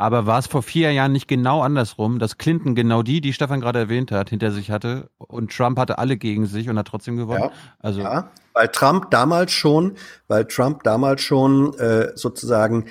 Aber 0.00 0.24
war 0.24 0.38
es 0.38 0.46
vor 0.46 0.62
vier 0.62 0.92
Jahren 0.92 1.12
nicht 1.12 1.28
genau 1.28 1.60
andersrum, 1.60 2.18
dass 2.18 2.38
Clinton 2.38 2.74
genau 2.74 3.02
die, 3.02 3.20
die 3.20 3.34
Stefan 3.34 3.60
gerade 3.60 3.80
erwähnt 3.80 4.12
hat, 4.12 4.30
hinter 4.30 4.50
sich 4.50 4.70
hatte 4.70 5.10
und 5.18 5.54
Trump 5.54 5.78
hatte 5.78 5.98
alle 5.98 6.16
gegen 6.16 6.46
sich 6.46 6.70
und 6.70 6.78
hat 6.78 6.86
trotzdem 6.86 7.18
gewonnen? 7.18 7.42
Ja. 7.42 7.50
Also 7.80 8.00
Ja, 8.00 8.30
weil 8.54 8.68
Trump 8.68 9.10
damals 9.10 9.52
schon, 9.52 9.96
weil 10.26 10.46
Trump 10.46 10.84
damals 10.84 11.20
schon 11.20 11.74
äh, 11.78 12.12
sozusagen, 12.14 12.86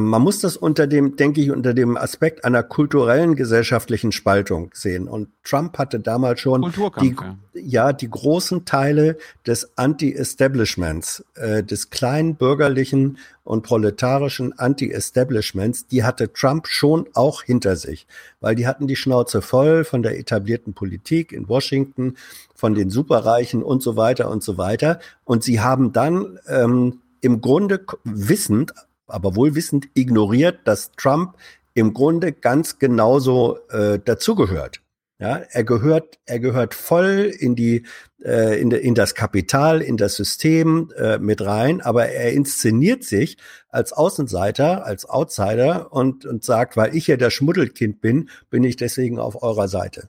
man 0.00 0.22
muss 0.22 0.40
das 0.40 0.56
unter 0.56 0.86
dem, 0.86 1.16
denke 1.16 1.40
ich, 1.40 1.50
unter 1.50 1.74
dem 1.74 1.96
Aspekt 1.96 2.44
einer 2.44 2.62
kulturellen 2.62 3.34
gesellschaftlichen 3.34 4.12
Spaltung 4.12 4.70
sehen. 4.72 5.08
Und 5.08 5.28
Trump 5.42 5.76
hatte 5.78 6.00
damals 6.00 6.40
schon 6.40 6.72
die, 7.00 7.14
ja. 7.52 7.92
die 7.92 8.08
großen 8.08 8.64
Teile 8.64 9.18
des 9.46 9.76
Anti-Establishments, 9.76 11.24
äh, 11.34 11.62
des 11.62 11.90
kleinen 11.90 12.36
bürgerlichen 12.36 13.18
und 13.44 13.62
proletarischen 13.62 14.58
Anti-Establishments, 14.58 15.86
die 15.86 16.02
hatte 16.02 16.32
Trump 16.32 16.66
schon 16.66 17.06
auch 17.12 17.42
hinter 17.42 17.76
sich, 17.76 18.06
weil 18.40 18.54
die 18.54 18.66
hatten 18.66 18.86
die 18.86 18.96
Schnauze 18.96 19.42
voll 19.42 19.84
von 19.84 20.02
der 20.02 20.18
etablierten 20.18 20.72
Politik 20.72 21.32
in 21.32 21.48
Washington, 21.48 22.16
von 22.54 22.74
den 22.74 22.88
Superreichen 22.88 23.62
und 23.62 23.82
so 23.82 23.96
weiter 23.96 24.30
und 24.30 24.42
so 24.42 24.56
weiter. 24.56 24.98
Und 25.24 25.44
sie 25.44 25.60
haben 25.60 25.92
dann 25.92 26.38
ähm, 26.48 27.00
im 27.20 27.40
Grunde 27.40 27.84
wissend, 28.04 28.72
aber 29.06 29.36
wohl 29.36 29.54
wissend 29.54 29.88
ignoriert, 29.94 30.60
dass 30.64 30.92
Trump 30.92 31.36
im 31.74 31.92
Grunde 31.92 32.32
ganz 32.32 32.78
genauso 32.78 33.58
äh, 33.68 33.98
dazugehört. 33.98 34.80
Ja, 35.20 35.36
er 35.36 35.62
gehört, 35.62 36.18
er 36.26 36.40
gehört 36.40 36.74
voll 36.74 37.32
in 37.38 37.54
die, 37.54 37.86
äh, 38.24 38.60
in, 38.60 38.68
de, 38.68 38.80
in 38.80 38.96
das 38.96 39.14
Kapital, 39.14 39.80
in 39.80 39.96
das 39.96 40.16
System 40.16 40.92
äh, 40.96 41.18
mit 41.18 41.40
rein, 41.40 41.80
aber 41.80 42.08
er 42.08 42.32
inszeniert 42.32 43.04
sich 43.04 43.38
als 43.68 43.92
Außenseiter, 43.92 44.84
als 44.84 45.08
Outsider 45.08 45.92
und, 45.92 46.26
und 46.26 46.42
sagt, 46.42 46.76
weil 46.76 46.96
ich 46.96 47.06
ja 47.06 47.16
das 47.16 47.32
Schmuddelkind 47.32 48.00
bin, 48.00 48.28
bin 48.50 48.64
ich 48.64 48.74
deswegen 48.74 49.20
auf 49.20 49.40
eurer 49.40 49.68
Seite. 49.68 50.08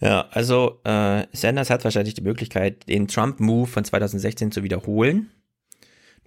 Ja, 0.00 0.28
also 0.30 0.80
äh, 0.84 1.26
Sanders 1.32 1.70
hat 1.70 1.82
wahrscheinlich 1.82 2.14
die 2.14 2.22
Möglichkeit, 2.22 2.88
den 2.88 3.08
Trump-Move 3.08 3.66
von 3.66 3.84
2016 3.84 4.52
zu 4.52 4.62
wiederholen. 4.62 5.30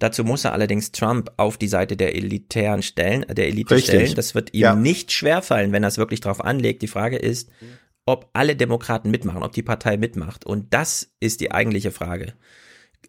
Dazu 0.02 0.24
muss 0.24 0.44
er 0.44 0.52
allerdings 0.52 0.90
Trump 0.90 1.30
auf 1.36 1.56
die 1.58 1.68
Seite 1.68 1.96
der 1.96 2.16
elitären 2.16 2.82
Stellen, 2.82 3.22
äh, 3.22 3.34
der 3.36 3.46
Elite 3.46 3.72
Richtig. 3.76 3.94
stellen. 3.94 4.14
Das 4.16 4.34
wird 4.34 4.52
ihm 4.52 4.60
Ja. 4.62 4.74
nicht 4.74 5.12
schwerfallen, 5.12 5.70
wenn 5.70 5.84
er 5.84 5.88
es 5.90 5.96
wirklich 5.98 6.20
drauf 6.20 6.44
anlegt. 6.44 6.82
Die 6.82 6.88
Frage 6.88 7.16
ist, 7.16 7.48
ob 8.04 8.28
alle 8.32 8.56
Demokraten 8.56 9.12
mitmachen, 9.12 9.44
ob 9.44 9.52
die 9.52 9.62
Partei 9.62 9.96
mitmacht. 9.96 10.44
Und 10.44 10.74
das 10.74 11.12
ist 11.20 11.40
die 11.40 11.52
eigentliche 11.52 11.92
Frage. 11.92 12.32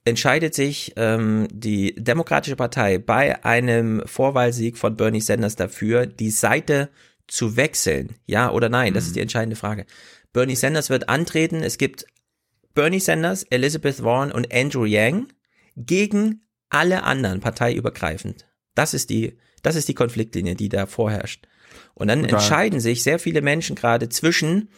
Entscheidet 0.06 0.54
sich 0.54 0.94
ähm, 0.96 1.48
die 1.52 1.96
Demokratische 1.96 2.56
Partei 2.56 3.00
bei 3.00 3.44
einem 3.44 4.04
Vorwahlsieg 4.06 4.78
von 4.78 4.96
Bernie 4.96 5.22
Sanders 5.22 5.56
dafür, 5.56 6.06
die 6.06 6.30
Seite 6.30 6.90
zu 7.28 7.58
wechseln? 7.58 8.16
Ja 8.28 8.52
oder 8.52 8.70
nein? 8.70 8.94
Das 8.94 9.08
ist 9.08 9.16
die 9.16 9.22
entscheidende 9.22 9.56
Frage. 9.56 9.88
Bernie 10.32 10.56
Sanders 10.56 10.92
wird 10.92 11.10
antreten. 11.10 11.64
Es 11.64 11.80
gibt 11.80 12.06
Bernie 12.76 13.00
Sanders, 13.00 13.42
Elizabeth 13.50 14.04
Warren 14.04 14.32
und 14.32 14.54
Andrew 14.54 14.86
Yang 14.86 15.28
gegen 15.76 16.42
alle 16.74 17.04
anderen 17.04 17.40
parteiübergreifend. 17.40 18.48
Das 18.76 18.94
ist 18.94 19.10
die, 19.10 19.38
das 19.62 19.76
ist 19.76 19.88
die 19.88 19.94
Konfliktlinie, 19.94 20.56
die 20.56 20.70
da 20.70 20.86
vorherrscht. 20.86 21.48
Und 21.94 22.08
dann 22.08 22.24
Total. 22.24 22.40
entscheiden 22.40 22.80
sich 22.80 23.04
sehr 23.04 23.20
viele 23.20 23.42
Menschen 23.42 23.76
gerade 23.76 24.10
zwischen 24.10 24.70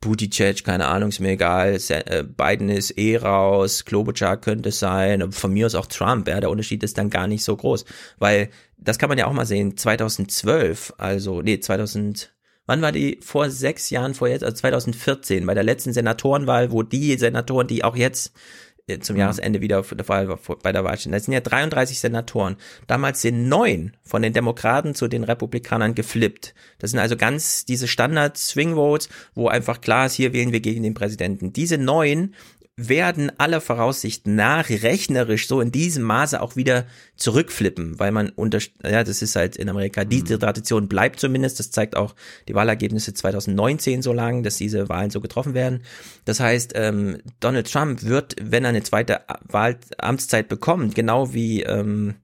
Buttigieg, 0.00 0.64
keine 0.64 0.86
Ahnung, 0.86 1.08
ist 1.08 1.18
mir 1.18 1.30
egal, 1.30 1.76
äh, 1.88 2.22
Biden 2.22 2.68
ist 2.68 2.96
eh 2.96 3.16
raus, 3.16 3.84
Klobuchar 3.84 4.36
könnte 4.36 4.68
es 4.68 4.78
sein, 4.78 5.32
von 5.32 5.52
mir 5.52 5.66
aus 5.66 5.74
auch 5.74 5.86
Trump, 5.86 6.28
ja, 6.28 6.38
der 6.38 6.50
Unterschied 6.50 6.84
ist 6.84 6.98
dann 6.98 7.10
gar 7.10 7.26
nicht 7.26 7.42
so 7.42 7.56
groß, 7.56 7.84
weil 8.18 8.50
das 8.76 8.98
kann 8.98 9.08
man 9.08 9.18
ja 9.18 9.26
auch 9.26 9.32
mal 9.32 9.44
sehen, 9.44 9.76
2012, 9.76 10.94
also, 10.98 11.42
nee, 11.42 11.58
2000, 11.58 12.32
wann 12.66 12.80
war 12.80 12.92
die, 12.92 13.18
vor 13.22 13.50
sechs 13.50 13.90
Jahren, 13.90 14.14
vor 14.14 14.28
jetzt, 14.28 14.44
also 14.44 14.54
2014, 14.54 15.44
bei 15.44 15.54
der 15.54 15.64
letzten 15.64 15.92
Senatorenwahl, 15.92 16.70
wo 16.70 16.84
die 16.84 17.18
Senatoren, 17.18 17.66
die 17.66 17.82
auch 17.82 17.96
jetzt 17.96 18.32
äh, 18.88 18.98
zum 19.00 19.16
Jahresende 19.16 19.60
wieder 19.60 19.84
bei 20.02 20.72
der 20.72 20.84
Wahl 20.84 20.98
stehen. 20.98 21.12
Das 21.12 21.24
sind 21.24 21.34
ja 21.34 21.40
33 21.40 22.00
Senatoren. 22.00 22.56
Damals 22.86 23.22
sind 23.22 23.48
neun 23.48 23.92
von 24.02 24.22
den 24.22 24.32
Demokraten 24.32 24.94
zu 24.94 25.08
den 25.08 25.24
Republikanern 25.24 25.94
geflippt. 25.94 26.54
Das 26.78 26.90
sind 26.90 27.00
also 27.00 27.16
ganz 27.16 27.64
diese 27.64 27.86
Standard-Swing-Votes, 27.86 29.08
wo 29.34 29.48
einfach 29.48 29.80
klar 29.80 30.06
ist, 30.06 30.14
hier 30.14 30.32
wählen 30.32 30.52
wir 30.52 30.60
gegen 30.60 30.82
den 30.82 30.94
Präsidenten. 30.94 31.52
Diese 31.52 31.78
neun 31.78 32.34
werden 32.80 33.32
aller 33.38 33.60
Voraussicht 33.60 34.28
nach 34.28 34.70
rechnerisch 34.70 35.48
so 35.48 35.60
in 35.60 35.72
diesem 35.72 36.04
Maße 36.04 36.40
auch 36.40 36.54
wieder 36.54 36.86
zurückflippen, 37.16 37.98
weil 37.98 38.12
man 38.12 38.28
unter, 38.30 38.60
ja, 38.84 39.02
das 39.02 39.20
ist 39.20 39.34
halt 39.34 39.56
in 39.56 39.68
Amerika, 39.68 40.04
diese 40.04 40.36
mhm. 40.36 40.40
Tradition 40.40 40.88
bleibt 40.88 41.18
zumindest, 41.18 41.58
das 41.58 41.72
zeigt 41.72 41.96
auch 41.96 42.14
die 42.46 42.54
Wahlergebnisse 42.54 43.12
2019 43.14 44.00
so 44.00 44.12
lang, 44.12 44.44
dass 44.44 44.58
diese 44.58 44.88
Wahlen 44.88 45.10
so 45.10 45.20
getroffen 45.20 45.54
werden. 45.54 45.82
Das 46.24 46.38
heißt, 46.38 46.72
ähm, 46.76 47.18
Donald 47.40 47.70
Trump 47.70 48.04
wird, 48.04 48.36
wenn 48.40 48.64
er 48.64 48.70
eine 48.70 48.84
zweite 48.84 49.22
Wahl, 49.48 49.76
Amtszeit 49.98 50.46
bekommt, 50.48 50.94
genau 50.94 51.34
wie, 51.34 51.64
ähm, 51.64 52.14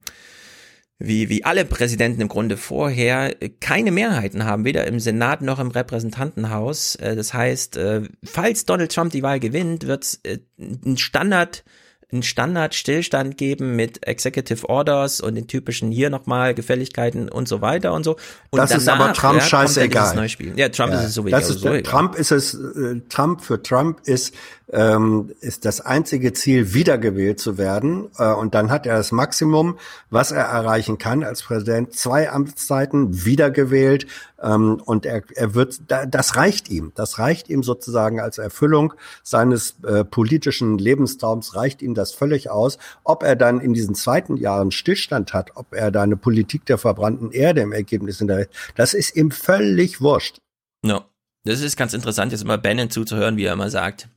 wie, 0.97 1.29
wie 1.29 1.43
alle 1.43 1.65
Präsidenten 1.65 2.21
im 2.21 2.27
Grunde 2.29 2.55
vorher 2.57 3.35
keine 3.59 3.91
Mehrheiten 3.91 4.45
haben, 4.45 4.63
weder 4.63 4.87
im 4.87 4.99
Senat 4.99 5.41
noch 5.41 5.59
im 5.59 5.71
Repräsentantenhaus. 5.71 6.95
Äh, 6.95 7.15
das 7.15 7.33
heißt, 7.33 7.77
äh, 7.77 8.03
falls 8.23 8.65
Donald 8.65 8.93
Trump 8.93 9.11
die 9.11 9.23
Wahl 9.23 9.39
gewinnt, 9.39 9.87
wird 9.87 10.03
es 10.03 10.19
äh, 10.23 10.39
ein 10.57 10.97
Standard 10.97 11.63
einen 12.11 12.23
Standard-Stillstand 12.23 13.37
geben 13.37 13.75
mit 13.75 14.05
Executive 14.07 14.69
Orders 14.69 15.21
und 15.21 15.35
den 15.35 15.47
typischen 15.47 15.91
hier 15.91 16.09
nochmal 16.09 16.53
Gefälligkeiten 16.53 17.29
und 17.29 17.47
so 17.47 17.61
weiter 17.61 17.93
und 17.93 18.03
so. 18.03 18.11
Und 18.51 18.59
das 18.59 18.69
danach, 18.69 18.81
ist 18.81 18.89
aber 18.89 19.13
Trump 19.13 19.39
ja, 19.39 19.45
scheißegal. 19.45 20.29
Ja, 20.55 20.69
Trump 20.69 20.93
ja, 20.93 20.99
ist 20.99 21.07
es 21.07 21.13
sowieso. 21.15 21.35
Das 21.35 21.49
ist, 21.49 21.59
so 21.59 21.81
Trump 21.81 22.15
ist 22.15 22.31
es, 22.31 22.53
äh, 22.53 23.01
Trump 23.09 23.41
für 23.41 23.61
Trump 23.61 23.99
ist 24.05 24.33
ähm, 24.71 25.31
ist 25.41 25.65
das 25.65 25.81
einzige 25.81 26.33
Ziel, 26.33 26.73
wiedergewählt 26.73 27.39
zu 27.39 27.57
werden. 27.57 28.09
Äh, 28.17 28.31
und 28.33 28.55
dann 28.55 28.71
hat 28.71 28.85
er 28.85 28.97
das 28.97 29.11
Maximum, 29.11 29.77
was 30.09 30.31
er 30.31 30.43
erreichen 30.43 30.97
kann 30.97 31.23
als 31.23 31.43
Präsident. 31.43 31.93
Zwei 31.93 32.29
Amtszeiten 32.29 33.25
wiedergewählt. 33.25 34.07
Ähm, 34.41 34.81
und 34.85 35.05
er, 35.05 35.23
er 35.35 35.53
wird, 35.53 35.81
das 35.87 36.35
reicht 36.35 36.69
ihm. 36.69 36.91
Das 36.95 37.19
reicht 37.19 37.49
ihm 37.49 37.63
sozusagen 37.63 38.19
als 38.19 38.37
Erfüllung 38.37 38.93
seines 39.23 39.75
äh, 39.83 40.03
politischen 40.03 40.77
Lebenstraums, 40.77 41.55
reicht 41.55 41.81
ihm 41.81 41.93
das 41.93 42.13
völlig 42.13 42.49
aus. 42.49 42.77
Ob 43.03 43.23
er 43.23 43.35
dann 43.35 43.59
in 43.59 43.73
diesen 43.73 43.95
zweiten 43.95 44.37
Jahren 44.37 44.71
Stillstand 44.71 45.33
hat, 45.33 45.51
ob 45.55 45.73
er 45.73 45.91
da 45.91 46.01
eine 46.01 46.17
Politik 46.17 46.65
der 46.65 46.77
verbrannten 46.77 47.31
Erde 47.31 47.61
im 47.61 47.71
Ergebnis 47.71 48.17
hinterher, 48.17 48.47
das 48.75 48.93
ist 48.93 49.15
ihm 49.15 49.31
völlig 49.31 50.01
wurscht. 50.01 50.39
No. 50.81 51.01
Das 51.45 51.61
ist 51.61 51.77
ganz 51.77 51.93
interessant, 51.93 52.31
jetzt 52.31 52.41
immer 52.41 52.57
Bannon 52.57 52.89
zuzuhören, 52.89 53.37
wie 53.37 53.45
er 53.45 53.53
immer 53.53 53.69
sagt, 53.69 54.09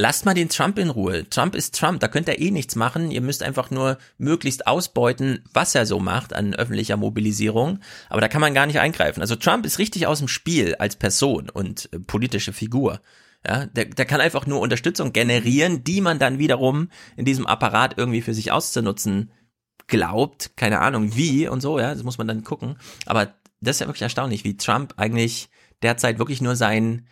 lasst 0.00 0.24
mal 0.24 0.34
den 0.34 0.48
Trump 0.48 0.78
in 0.78 0.88
Ruhe. 0.88 1.28
Trump 1.28 1.54
ist 1.54 1.78
Trump, 1.78 2.00
da 2.00 2.08
könnt 2.08 2.26
ihr 2.26 2.40
eh 2.40 2.50
nichts 2.50 2.74
machen. 2.74 3.10
Ihr 3.10 3.20
müsst 3.20 3.42
einfach 3.42 3.70
nur 3.70 3.98
möglichst 4.16 4.66
ausbeuten, 4.66 5.44
was 5.52 5.74
er 5.74 5.84
so 5.84 6.00
macht 6.00 6.32
an 6.32 6.54
öffentlicher 6.54 6.96
Mobilisierung. 6.96 7.80
Aber 8.08 8.22
da 8.22 8.28
kann 8.28 8.40
man 8.40 8.54
gar 8.54 8.66
nicht 8.66 8.80
eingreifen. 8.80 9.20
Also 9.20 9.36
Trump 9.36 9.66
ist 9.66 9.78
richtig 9.78 10.06
aus 10.06 10.18
dem 10.18 10.28
Spiel 10.28 10.74
als 10.76 10.96
Person 10.96 11.50
und 11.50 11.90
äh, 11.92 12.00
politische 12.00 12.54
Figur. 12.54 13.00
Ja, 13.46 13.66
der, 13.66 13.86
der 13.86 14.04
kann 14.06 14.20
einfach 14.20 14.46
nur 14.46 14.60
Unterstützung 14.60 15.12
generieren, 15.12 15.84
die 15.84 16.00
man 16.00 16.18
dann 16.18 16.38
wiederum 16.38 16.88
in 17.16 17.24
diesem 17.24 17.46
Apparat 17.46 17.96
irgendwie 17.96 18.22
für 18.22 18.34
sich 18.34 18.52
auszunutzen 18.52 19.30
glaubt. 19.86 20.52
Keine 20.56 20.80
Ahnung 20.80 21.14
wie 21.16 21.46
und 21.46 21.60
so, 21.60 21.78
ja, 21.78 21.92
das 21.92 22.04
muss 22.04 22.18
man 22.18 22.28
dann 22.28 22.44
gucken. 22.44 22.76
Aber 23.06 23.34
das 23.60 23.76
ist 23.76 23.80
ja 23.80 23.86
wirklich 23.86 24.02
erstaunlich, 24.02 24.44
wie 24.44 24.56
Trump 24.56 24.94
eigentlich 24.96 25.50
derzeit 25.82 26.18
wirklich 26.18 26.40
nur 26.40 26.56
sein, 26.56 27.06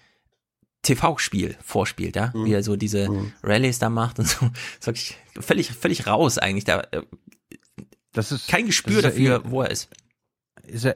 TV-Spiel 0.83 1.57
vorspielt, 1.63 2.17
ja, 2.17 2.33
mhm. 2.35 2.45
wie 2.45 2.53
er 2.53 2.63
so 2.63 2.77
diese 2.77 3.11
mhm. 3.11 3.33
Rallyes 3.43 3.79
da 3.79 3.91
macht 3.91 4.19
und 4.19 4.29
so, 4.29 4.51
sag 4.81 4.97
ich, 4.97 5.17
völlig, 5.39 5.73
völlig 5.73 6.07
raus 6.07 6.39
eigentlich, 6.39 6.65
da, 6.65 6.81
äh, 6.93 7.03
das 8.13 8.33
ist 8.33 8.49
kein 8.49 8.67
Gespür 8.67 8.99
ist 8.99 9.05
dafür, 9.05 9.43
ja 9.45 9.51
wo 9.51 9.63
er 9.63 9.71
ist. 9.71 9.91
Ist 10.65 10.85
ja, 10.85 10.93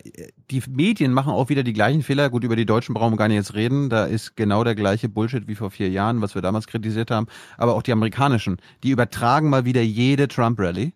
die 0.50 0.62
Medien 0.68 1.12
machen 1.12 1.32
auch 1.32 1.48
wieder 1.48 1.62
die 1.62 1.72
gleichen 1.72 2.02
Fehler. 2.02 2.28
Gut, 2.28 2.44
über 2.44 2.56
die 2.56 2.66
Deutschen 2.66 2.94
brauchen 2.94 3.14
wir 3.14 3.16
gar 3.16 3.28
nicht 3.28 3.36
jetzt 3.36 3.54
reden. 3.54 3.88
Da 3.88 4.04
ist 4.04 4.36
genau 4.36 4.64
der 4.64 4.74
gleiche 4.74 5.08
Bullshit 5.08 5.48
wie 5.48 5.54
vor 5.54 5.70
vier 5.70 5.88
Jahren, 5.88 6.20
was 6.20 6.34
wir 6.34 6.42
damals 6.42 6.66
kritisiert 6.66 7.10
haben. 7.10 7.26
Aber 7.56 7.74
auch 7.74 7.82
die 7.82 7.92
amerikanischen, 7.92 8.58
die 8.82 8.90
übertragen 8.90 9.48
mal 9.48 9.64
wieder 9.64 9.80
jede 9.80 10.28
Trump-Rally. 10.28 10.92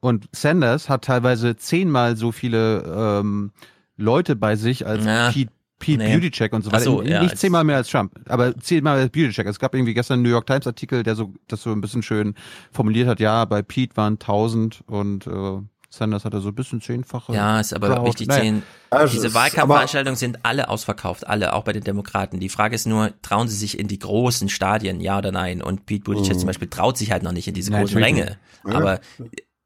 Und 0.00 0.28
Sanders 0.32 0.88
hat 0.88 1.04
teilweise 1.04 1.56
zehnmal 1.56 2.16
so 2.16 2.32
viele 2.32 3.20
ähm, 3.20 3.52
Leute 3.96 4.36
bei 4.36 4.56
sich 4.56 4.86
als 4.86 5.04
ja. 5.04 5.30
Pete 5.30 5.52
Pete 5.78 5.98
nee. 5.98 6.12
Beautycheck 6.12 6.52
und 6.52 6.62
so 6.62 6.72
weiter. 6.72 6.84
So, 6.84 7.02
ja, 7.02 7.22
nicht 7.22 7.38
zehnmal 7.38 7.64
mehr 7.64 7.76
als 7.76 7.88
Trump, 7.88 8.12
aber 8.26 8.56
zehnmal 8.58 8.98
als 8.98 9.10
Beautycheck. 9.10 9.46
Es 9.46 9.58
gab 9.58 9.74
irgendwie 9.74 9.94
gestern 9.94 10.14
einen 10.14 10.22
New 10.22 10.30
York 10.30 10.46
Times 10.46 10.66
Artikel, 10.66 11.02
der 11.02 11.14
so 11.14 11.34
das 11.48 11.62
so 11.62 11.70
ein 11.72 11.80
bisschen 11.80 12.02
schön 12.02 12.34
formuliert 12.72 13.08
hat. 13.08 13.20
Ja, 13.20 13.44
bei 13.44 13.62
Pete 13.62 13.96
waren 13.96 14.14
1000 14.14 14.82
und 14.86 15.26
äh, 15.26 15.60
Sanders 15.90 16.24
hatte 16.24 16.40
so 16.40 16.48
ein 16.48 16.54
bisschen 16.54 16.80
zehnfache. 16.80 17.32
Ja, 17.34 17.60
ist 17.60 17.74
aber 17.74 17.88
Crowd. 17.88 18.08
richtig 18.08 18.28
zehn. 18.28 18.62
Also 18.90 19.14
Diese 19.14 19.34
Wahlkampfveranstaltungen 19.34 20.16
sind 20.16 20.44
alle 20.44 20.68
ausverkauft, 20.68 21.26
alle, 21.26 21.54
auch 21.54 21.64
bei 21.64 21.72
den 21.72 21.84
Demokraten. 21.84 22.40
Die 22.40 22.48
Frage 22.48 22.74
ist 22.74 22.86
nur, 22.86 23.12
trauen 23.22 23.48
sie 23.48 23.56
sich 23.56 23.78
in 23.78 23.88
die 23.88 23.98
großen 23.98 24.48
Stadien, 24.48 25.00
ja 25.00 25.18
oder 25.18 25.32
nein? 25.32 25.62
Und 25.62 25.86
Pete 25.86 26.04
Buttigieg 26.04 26.34
mhm. 26.34 26.38
zum 26.38 26.46
Beispiel 26.46 26.68
traut 26.68 26.96
sich 26.96 27.12
halt 27.12 27.22
noch 27.22 27.32
nicht 27.32 27.48
in 27.48 27.54
diese 27.54 27.70
großen 27.70 28.02
Ränge. 28.02 28.38
Aber 28.64 29.00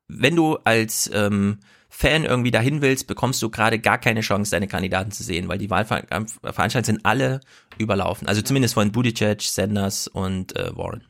wenn 0.09 0.37
du 0.37 0.59
als 0.65 1.11
ähm, 1.13 1.59
Fan 1.91 2.25
irgendwie 2.25 2.51
dahin 2.53 2.81
willst, 2.81 3.07
bekommst 3.09 3.43
du 3.43 3.51
gerade 3.51 3.79
gar 3.79 3.99
keine 3.99 4.21
Chance, 4.21 4.53
deine 4.53 4.69
Kandidaten 4.69 5.11
zu 5.11 5.23
sehen, 5.23 5.49
weil 5.49 5.59
die 5.59 5.71
Wahlveranstaltungen 5.71 6.85
sind 6.85 7.05
alle 7.05 7.41
überlaufen. 7.79 8.29
Also 8.29 8.43
zumindest 8.43 8.75
von 8.75 8.93
Buttigieg, 8.93 9.43
Sanders 9.43 10.09
und 10.09 10.57
äh, 10.57 10.75
Warren. 10.77 11.05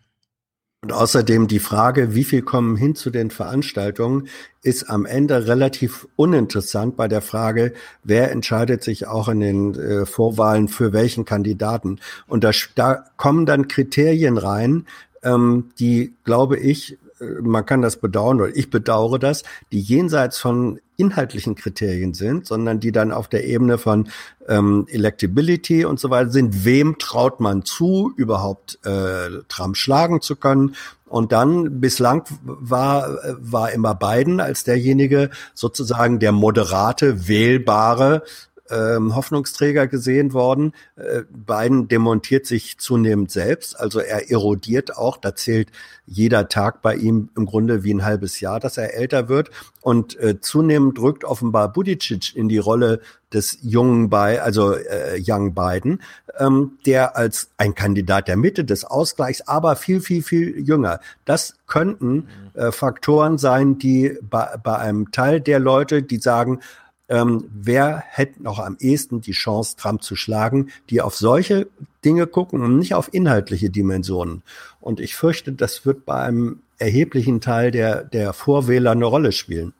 Und 0.83 0.93
außerdem 0.93 1.47
die 1.47 1.59
Frage, 1.59 2.15
wie 2.15 2.25
viel 2.25 2.41
kommen 2.41 2.75
hin 2.75 2.95
zu 2.95 3.11
den 3.11 3.31
Veranstaltungen, 3.31 4.29
ist 4.63 4.89
am 4.89 5.05
Ende 5.05 5.47
relativ 5.47 6.09
uninteressant 6.17 6.97
bei 6.97 7.07
der 7.07 7.21
Frage, 7.21 7.75
wer 8.03 8.31
entscheidet 8.31 8.83
sich 8.83 9.07
auch 9.07 9.29
in 9.29 9.41
den 9.41 9.75
äh, 9.75 10.07
Vorwahlen 10.07 10.69
für 10.69 10.95
welchen 10.95 11.27
Kandidaten. 11.27 12.01
Und 12.27 12.45
da, 12.45 12.53
da 12.77 13.05
kommen 13.19 13.45
dann 13.45 13.69
Kriterien 13.69 14.39
rein, 14.39 14.87
ähm, 15.23 15.73
die, 15.79 16.15
glaube 16.25 16.59
ich, 16.59 16.97
man 17.43 17.67
kann 17.67 17.83
das 17.83 17.97
bedauern 17.97 18.41
oder 18.41 18.57
ich 18.57 18.71
bedauere 18.71 19.19
das, 19.19 19.45
die 19.73 19.81
jenseits 19.81 20.39
von 20.39 20.81
inhaltlichen 20.97 21.55
Kriterien 21.55 22.15
sind, 22.15 22.47
sondern 22.47 22.81
die 22.81 22.93
dann 22.93 23.13
auf 23.13 23.29
der 23.29 23.47
Ebene 23.47 23.79
von 23.79 24.09
ähm, 24.49 24.87
Electability 24.89 25.85
und 25.85 25.99
so 25.99 26.11
weiter 26.11 26.31
sind. 26.31 26.65
Wem 26.65 26.99
traut 26.99 27.41
man 27.41 27.65
zu, 27.65 28.13
überhaupt 28.17 28.79
äh, 28.85 29.43
Trump 29.49 29.77
schlagen 29.77 30.21
zu 30.21 30.37
können? 30.37 30.75
Und 31.07 31.33
dann 31.33 31.81
bislang 31.81 32.25
war, 32.45 33.19
war 33.41 33.73
immer 33.73 33.97
Biden 33.97 34.41
als 34.41 34.63
derjenige 34.63 35.31
sozusagen 35.55 36.21
der 36.21 36.31
moderate, 36.31 37.27
wählbare 37.27 38.23
ähm, 38.71 39.15
Hoffnungsträger 39.15 39.87
gesehen 39.87 40.33
worden. 40.33 40.73
Äh, 40.97 41.23
Biden 41.29 41.89
demontiert 41.89 42.47
sich 42.47 42.79
zunehmend 42.79 43.31
selbst, 43.31 43.79
also 43.79 44.01
er 44.01 44.31
erodiert 44.31 44.97
auch. 44.97 45.17
Da 45.17 45.35
zählt 45.35 45.71
jeder 46.07 46.49
Tag 46.49 46.83
bei 46.83 46.97
ihm 46.97 47.31
im 47.37 47.47
Grunde 47.47 47.85
wie 47.85 47.95
ein 47.95 48.05
halbes 48.05 48.41
Jahr, 48.41 48.61
dass 48.61 48.77
er 48.77 48.95
älter 48.95 49.29
wird. 49.29 49.51
Und 49.81 50.19
äh, 50.19 50.41
zunehmend 50.41 50.99
drückt 50.99 51.25
offenbar 51.25 51.73
Buttigieg 51.73 52.35
in 52.35 52.49
die 52.49 52.59
Rolle 52.59 53.01
des 53.33 53.59
jungen 53.63 54.11
bei, 54.11 54.43
also 54.43 54.75
äh, 54.75 55.23
Young 55.25 55.55
Biden, 55.55 56.03
ähm, 56.39 56.79
der 56.85 57.17
als 57.17 57.51
ein 57.57 57.75
Kandidat 57.75 58.29
der 58.29 58.37
Mitte 58.37 58.65
des 58.65 58.85
Ausgleichs, 58.85 59.43
aber 59.43 59.77
viel, 59.77 60.01
viel, 60.01 60.23
viel 60.23 60.59
jünger. 60.59 61.01
Das 61.25 61.55
könnten 61.67 62.29
äh, 62.55 62.73
Faktoren 62.73 63.39
sein, 63.39 63.79
die 63.79 64.19
bei, 64.23 64.57
bei 64.63 64.77
einem 64.79 65.13
Teil 65.13 65.41
der 65.41 65.61
Leute, 65.61 66.03
die 66.03 66.19
sagen, 66.19 66.61
ähm, 67.11 67.45
wer 67.53 68.03
hätte 68.07 68.43
noch 68.43 68.59
am 68.59 68.77
ehesten 68.81 69.21
die 69.21 69.33
Chance, 69.33 69.77
Trump 69.77 70.03
zu 70.03 70.17
schlagen, 70.17 70.71
die 70.89 71.03
auf 71.03 71.17
solche 71.17 71.67
Dinge 72.05 72.27
gucken 72.27 72.63
und 72.63 72.79
nicht 72.79 72.95
auf 72.95 73.13
inhaltliche 73.13 73.69
Dimensionen. 73.69 74.43
Und 74.81 75.01
ich 75.01 75.17
fürchte, 75.17 75.53
das 75.53 75.85
wird 75.85 76.07
bei 76.07 76.15
einem 76.15 76.61
erheblichen 76.79 77.41
Teil 77.41 77.73
der, 77.73 78.05
der 78.05 78.33
Vorwähler 78.33 78.93
eine 78.93 79.05
Rolle 79.05 79.33
spielen 79.33 79.75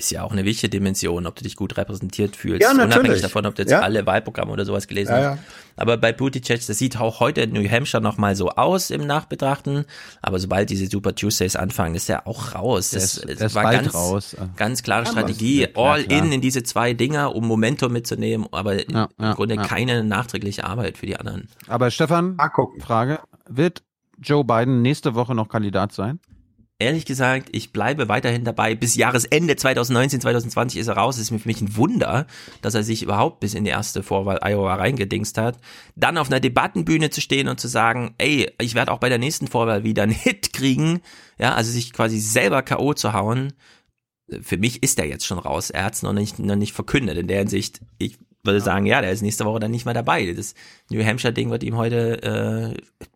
ist 0.00 0.10
ja 0.10 0.22
auch 0.22 0.32
eine 0.32 0.44
wichtige 0.44 0.70
Dimension, 0.70 1.26
ob 1.26 1.36
du 1.36 1.44
dich 1.44 1.56
gut 1.56 1.76
repräsentiert 1.76 2.34
fühlst, 2.34 2.62
ja, 2.62 2.72
unabhängig 2.72 3.20
davon, 3.20 3.46
ob 3.46 3.54
du 3.54 3.62
jetzt 3.62 3.70
ja. 3.70 3.80
alle 3.80 4.06
Wahlprogramme 4.06 4.50
oder 4.50 4.64
sowas 4.64 4.88
gelesen 4.88 5.12
ja, 5.14 5.32
hast. 5.32 5.40
Aber 5.76 5.96
bei 5.96 6.12
Buttigieg, 6.12 6.66
das 6.66 6.78
sieht 6.78 6.98
auch 6.98 7.20
heute 7.20 7.42
in 7.42 7.52
New 7.52 7.68
Hampshire 7.68 8.02
nochmal 8.02 8.34
so 8.34 8.50
aus 8.50 8.90
im 8.90 9.06
Nachbetrachten, 9.06 9.84
aber 10.22 10.38
sobald 10.38 10.70
diese 10.70 10.86
Super 10.86 11.14
Tuesdays 11.14 11.54
anfangen, 11.54 11.94
ist 11.94 12.08
er 12.08 12.26
auch 12.26 12.54
raus. 12.54 12.90
Das, 12.90 13.20
das, 13.20 13.36
das 13.38 13.54
war 13.54 13.70
ganz, 13.70 13.94
raus. 13.94 14.36
ganz 14.56 14.82
klare 14.82 15.06
Strategie, 15.06 15.68
all 15.74 16.02
in 16.02 16.32
in 16.32 16.40
diese 16.40 16.62
zwei 16.62 16.94
Dinger, 16.94 17.34
um 17.34 17.46
Momentum 17.46 17.92
mitzunehmen, 17.92 18.46
aber 18.52 18.88
im 18.88 19.08
Grunde 19.34 19.56
keine 19.56 20.02
nachträgliche 20.02 20.64
Arbeit 20.64 20.98
für 20.98 21.06
die 21.06 21.16
anderen. 21.16 21.48
Aber 21.68 21.90
Stefan, 21.90 22.38
Frage, 22.80 23.20
wird 23.48 23.82
Joe 24.18 24.44
Biden 24.44 24.82
nächste 24.82 25.14
Woche 25.14 25.34
noch 25.34 25.48
Kandidat 25.48 25.92
sein? 25.92 26.20
Ehrlich 26.80 27.04
gesagt, 27.04 27.50
ich 27.52 27.72
bleibe 27.72 28.08
weiterhin 28.08 28.44
dabei. 28.44 28.74
Bis 28.74 28.96
Jahresende 28.96 29.54
2019, 29.54 30.20
2020 30.20 30.80
ist 30.80 30.88
er 30.88 30.96
raus. 30.96 31.16
Es 31.16 31.30
ist 31.30 31.42
für 31.42 31.48
mich 31.48 31.60
ein 31.60 31.76
Wunder, 31.76 32.26
dass 32.62 32.74
er 32.74 32.82
sich 32.82 33.02
überhaupt 33.02 33.40
bis 33.40 33.54
in 33.54 33.64
die 33.64 33.70
erste 33.70 34.02
Vorwahl 34.02 34.40
Iowa 34.42 34.74
reingedingst 34.74 35.38
hat. 35.38 35.58
Dann 35.94 36.18
auf 36.18 36.28
einer 36.28 36.40
Debattenbühne 36.40 37.10
zu 37.10 37.20
stehen 37.20 37.48
und 37.48 37.60
zu 37.60 37.68
sagen, 37.68 38.14
ey, 38.18 38.50
ich 38.60 38.74
werde 38.74 38.92
auch 38.92 38.98
bei 38.98 39.08
der 39.08 39.18
nächsten 39.18 39.46
Vorwahl 39.46 39.84
wieder 39.84 40.02
einen 40.02 40.12
Hit 40.12 40.52
kriegen. 40.52 41.00
Ja, 41.38 41.54
also 41.54 41.70
sich 41.70 41.92
quasi 41.92 42.18
selber 42.18 42.62
K.O. 42.62 42.94
zu 42.94 43.12
hauen. 43.12 43.52
Für 44.42 44.56
mich 44.56 44.82
ist 44.82 44.98
er 44.98 45.06
jetzt 45.06 45.26
schon 45.26 45.38
raus. 45.38 45.70
Er 45.70 45.84
hat 45.84 45.94
es 45.94 46.02
noch 46.02 46.12
nicht, 46.12 46.38
noch 46.38 46.56
nicht 46.56 46.72
verkündet. 46.72 47.18
In 47.18 47.28
der 47.28 47.38
Hinsicht, 47.38 47.80
ich 47.98 48.18
würde 48.42 48.60
sagen, 48.60 48.86
ja, 48.86 49.00
der 49.00 49.12
ist 49.12 49.22
nächste 49.22 49.44
Woche 49.44 49.60
dann 49.60 49.70
nicht 49.70 49.84
mehr 49.84 49.94
dabei. 49.94 50.32
Das 50.32 50.54
New 50.90 51.04
Hampshire-Ding 51.04 51.50
wird 51.50 51.62
ihm 51.62 51.76
heute 51.76 52.22
äh, 52.22 53.06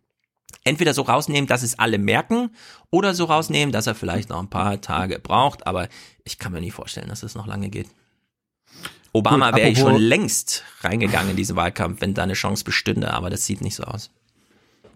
entweder 0.65 0.95
so 0.95 1.03
rausnehmen, 1.03 1.47
dass 1.47 1.63
es 1.63 1.79
alle 1.79 1.99
merken, 1.99 2.51
oder 2.91 3.15
so 3.15 3.25
rausnehmen, 3.25 3.73
dass 3.73 3.87
er 3.87 3.95
vielleicht 3.95 4.31
noch 4.31 4.41
ein 4.41 4.51
paar 4.51 4.81
Tage 4.81 5.19
braucht. 5.19 5.67
Aber 5.67 5.89
ich 6.25 6.39
kann 6.39 6.53
mir 6.53 6.61
nicht 6.61 6.73
vorstellen, 6.73 7.09
dass 7.09 7.23
es 7.23 7.35
noch 7.35 7.47
lange 7.47 7.69
geht. 7.69 7.89
Obama 9.13 9.55
wäre 9.55 9.69
ich 9.69 9.79
schon 9.79 9.97
längst 9.97 10.65
reingegangen 10.81 11.31
in 11.31 11.37
diesen 11.37 11.55
Wahlkampf, 11.55 12.01
wenn 12.01 12.15
da 12.15 12.25
eine 12.25 12.33
Chance 12.33 12.65
bestünde, 12.65 13.13
aber 13.13 13.31
das 13.31 13.47
sieht 13.47 13.61
nicht 13.61 13.77
so 13.77 13.85
aus. 13.85 14.11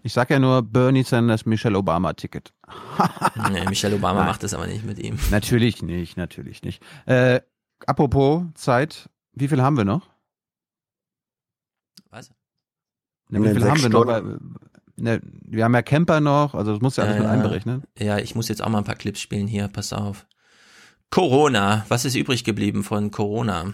Ich 0.03 0.13
sag 0.13 0.29
ja 0.29 0.39
nur 0.39 0.61
Bernie 0.61 1.03
Sanders 1.03 1.45
Michelle 1.45 1.77
Obama 1.77 2.13
Ticket. 2.13 2.53
nee, 3.51 3.65
Michelle 3.67 3.95
Obama 3.95 4.19
Nein. 4.19 4.27
macht 4.27 4.43
das 4.43 4.53
aber 4.53 4.67
nicht 4.67 4.85
mit 4.85 4.99
ihm. 4.99 5.17
Natürlich 5.31 5.81
nicht, 5.81 6.17
natürlich 6.17 6.63
nicht. 6.63 6.81
Äh, 7.05 7.41
apropos 7.85 8.43
Zeit, 8.55 9.09
wie 9.33 9.47
viel 9.47 9.61
haben 9.61 9.77
wir 9.77 9.85
noch? 9.85 10.09
Was? 12.09 12.29
Ne, 13.29 13.43
wie 13.43 13.53
viel 13.53 13.69
haben 13.69 13.81
wir 13.81 13.89
noch? 13.89 14.39
Ne, 14.99 15.21
wir 15.23 15.63
haben 15.63 15.73
ja 15.73 15.81
Camper 15.81 16.19
noch, 16.19 16.53
also 16.53 16.73
das 16.73 16.81
muss 16.81 16.97
ja 16.97 17.03
alles 17.03 17.15
ja, 17.15 17.21
mit 17.21 17.29
einberechnen. 17.29 17.83
Ja, 17.97 18.17
ich 18.17 18.35
muss 18.35 18.47
jetzt 18.49 18.61
auch 18.61 18.69
mal 18.69 18.79
ein 18.79 18.83
paar 18.83 18.95
Clips 18.95 19.19
spielen 19.19 19.47
hier, 19.47 19.67
pass 19.67 19.93
auf. 19.93 20.25
Corona, 21.09 21.85
was 21.89 22.05
ist 22.05 22.15
übrig 22.15 22.43
geblieben 22.43 22.83
von 22.83 23.11
Corona? 23.11 23.73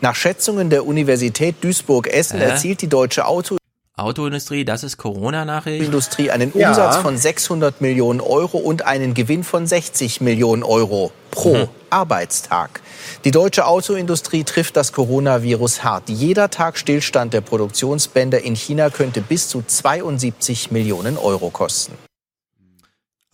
Nach 0.00 0.14
Schätzungen 0.14 0.70
der 0.70 0.86
Universität 0.86 1.56
Duisburg-Essen 1.62 2.40
äh? 2.40 2.44
erzielt 2.44 2.82
die 2.82 2.88
deutsche 2.88 3.26
Auto 3.26 3.56
Autoindustrie, 3.96 4.64
das 4.64 4.82
ist 4.82 4.96
Corona-Nachricht. 4.96 5.84
Industrie 5.84 6.32
einen 6.32 6.52
ja. 6.56 6.70
Umsatz 6.70 6.96
von 6.96 7.16
600 7.16 7.80
Millionen 7.80 8.20
Euro 8.20 8.58
und 8.58 8.84
einen 8.84 9.14
Gewinn 9.14 9.44
von 9.44 9.68
60 9.68 10.20
Millionen 10.20 10.64
Euro 10.64 11.12
pro 11.30 11.54
mhm. 11.54 11.68
Arbeitstag. 11.90 12.80
Die 13.24 13.30
deutsche 13.30 13.66
Autoindustrie 13.66 14.44
trifft 14.44 14.76
das 14.76 14.92
Coronavirus 14.92 15.84
hart. 15.84 16.08
Jeder 16.08 16.50
Tag 16.50 16.78
Stillstand 16.78 17.32
der 17.32 17.40
Produktionsbänder 17.40 18.42
in 18.42 18.56
China 18.56 18.90
könnte 18.90 19.20
bis 19.20 19.48
zu 19.48 19.62
72 19.62 20.70
Millionen 20.70 21.16
Euro 21.16 21.50
kosten. 21.50 21.94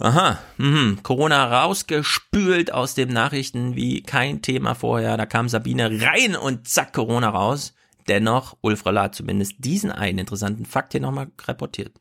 Aha, 0.00 0.38
mhm. 0.56 1.00
Corona 1.02 1.62
rausgespült 1.62 2.72
aus 2.72 2.94
den 2.94 3.10
Nachrichten 3.10 3.76
wie 3.76 4.02
kein 4.02 4.40
Thema 4.40 4.74
vorher. 4.74 5.18
Da 5.18 5.26
kam 5.26 5.48
Sabine 5.50 5.90
rein 6.00 6.36
und 6.36 6.66
zack, 6.66 6.94
Corona 6.94 7.28
raus. 7.28 7.74
Dennoch, 8.08 8.56
Ulf 8.62 8.86
Röller 8.86 9.02
hat 9.02 9.14
zumindest 9.14 9.56
diesen 9.58 9.92
einen 9.92 10.18
interessanten 10.18 10.64
Fakt 10.64 10.92
hier 10.92 11.02
nochmal 11.02 11.28
reportiert. 11.46 11.92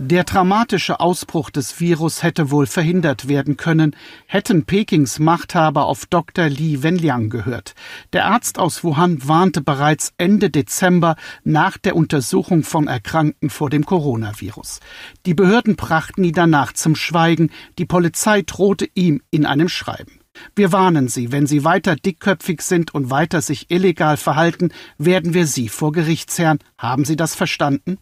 Der 0.00 0.24
dramatische 0.24 0.98
Ausbruch 0.98 1.50
des 1.50 1.78
Virus 1.78 2.24
hätte 2.24 2.50
wohl 2.50 2.66
verhindert 2.66 3.28
werden 3.28 3.56
können, 3.56 3.94
hätten 4.26 4.64
Pekings 4.64 5.20
Machthaber 5.20 5.86
auf 5.86 6.06
Dr. 6.06 6.48
Li 6.48 6.82
Wenliang 6.82 7.30
gehört. 7.30 7.76
Der 8.12 8.26
Arzt 8.26 8.58
aus 8.58 8.82
Wuhan 8.82 9.28
warnte 9.28 9.60
bereits 9.60 10.12
Ende 10.18 10.50
Dezember 10.50 11.14
nach 11.44 11.78
der 11.78 11.94
Untersuchung 11.94 12.64
von 12.64 12.88
Erkrankten 12.88 13.50
vor 13.50 13.70
dem 13.70 13.86
Coronavirus. 13.86 14.80
Die 15.26 15.34
Behörden 15.34 15.76
brachten 15.76 16.24
ihn 16.24 16.34
danach 16.34 16.72
zum 16.72 16.96
Schweigen, 16.96 17.52
die 17.78 17.86
Polizei 17.86 18.42
drohte 18.42 18.88
ihm 18.94 19.22
in 19.30 19.46
einem 19.46 19.68
Schreiben. 19.68 20.18
Wir 20.56 20.72
warnen 20.72 21.06
Sie, 21.06 21.30
wenn 21.30 21.46
Sie 21.46 21.62
weiter 21.62 21.94
dickköpfig 21.94 22.62
sind 22.62 22.92
und 22.92 23.10
weiter 23.10 23.40
sich 23.40 23.70
illegal 23.70 24.16
verhalten, 24.16 24.72
werden 24.98 25.34
wir 25.34 25.46
Sie 25.46 25.68
vor 25.68 25.92
Gericht 25.92 26.32
zerren. 26.32 26.58
Haben 26.76 27.04
Sie 27.04 27.14
das 27.14 27.36
verstanden? 27.36 27.98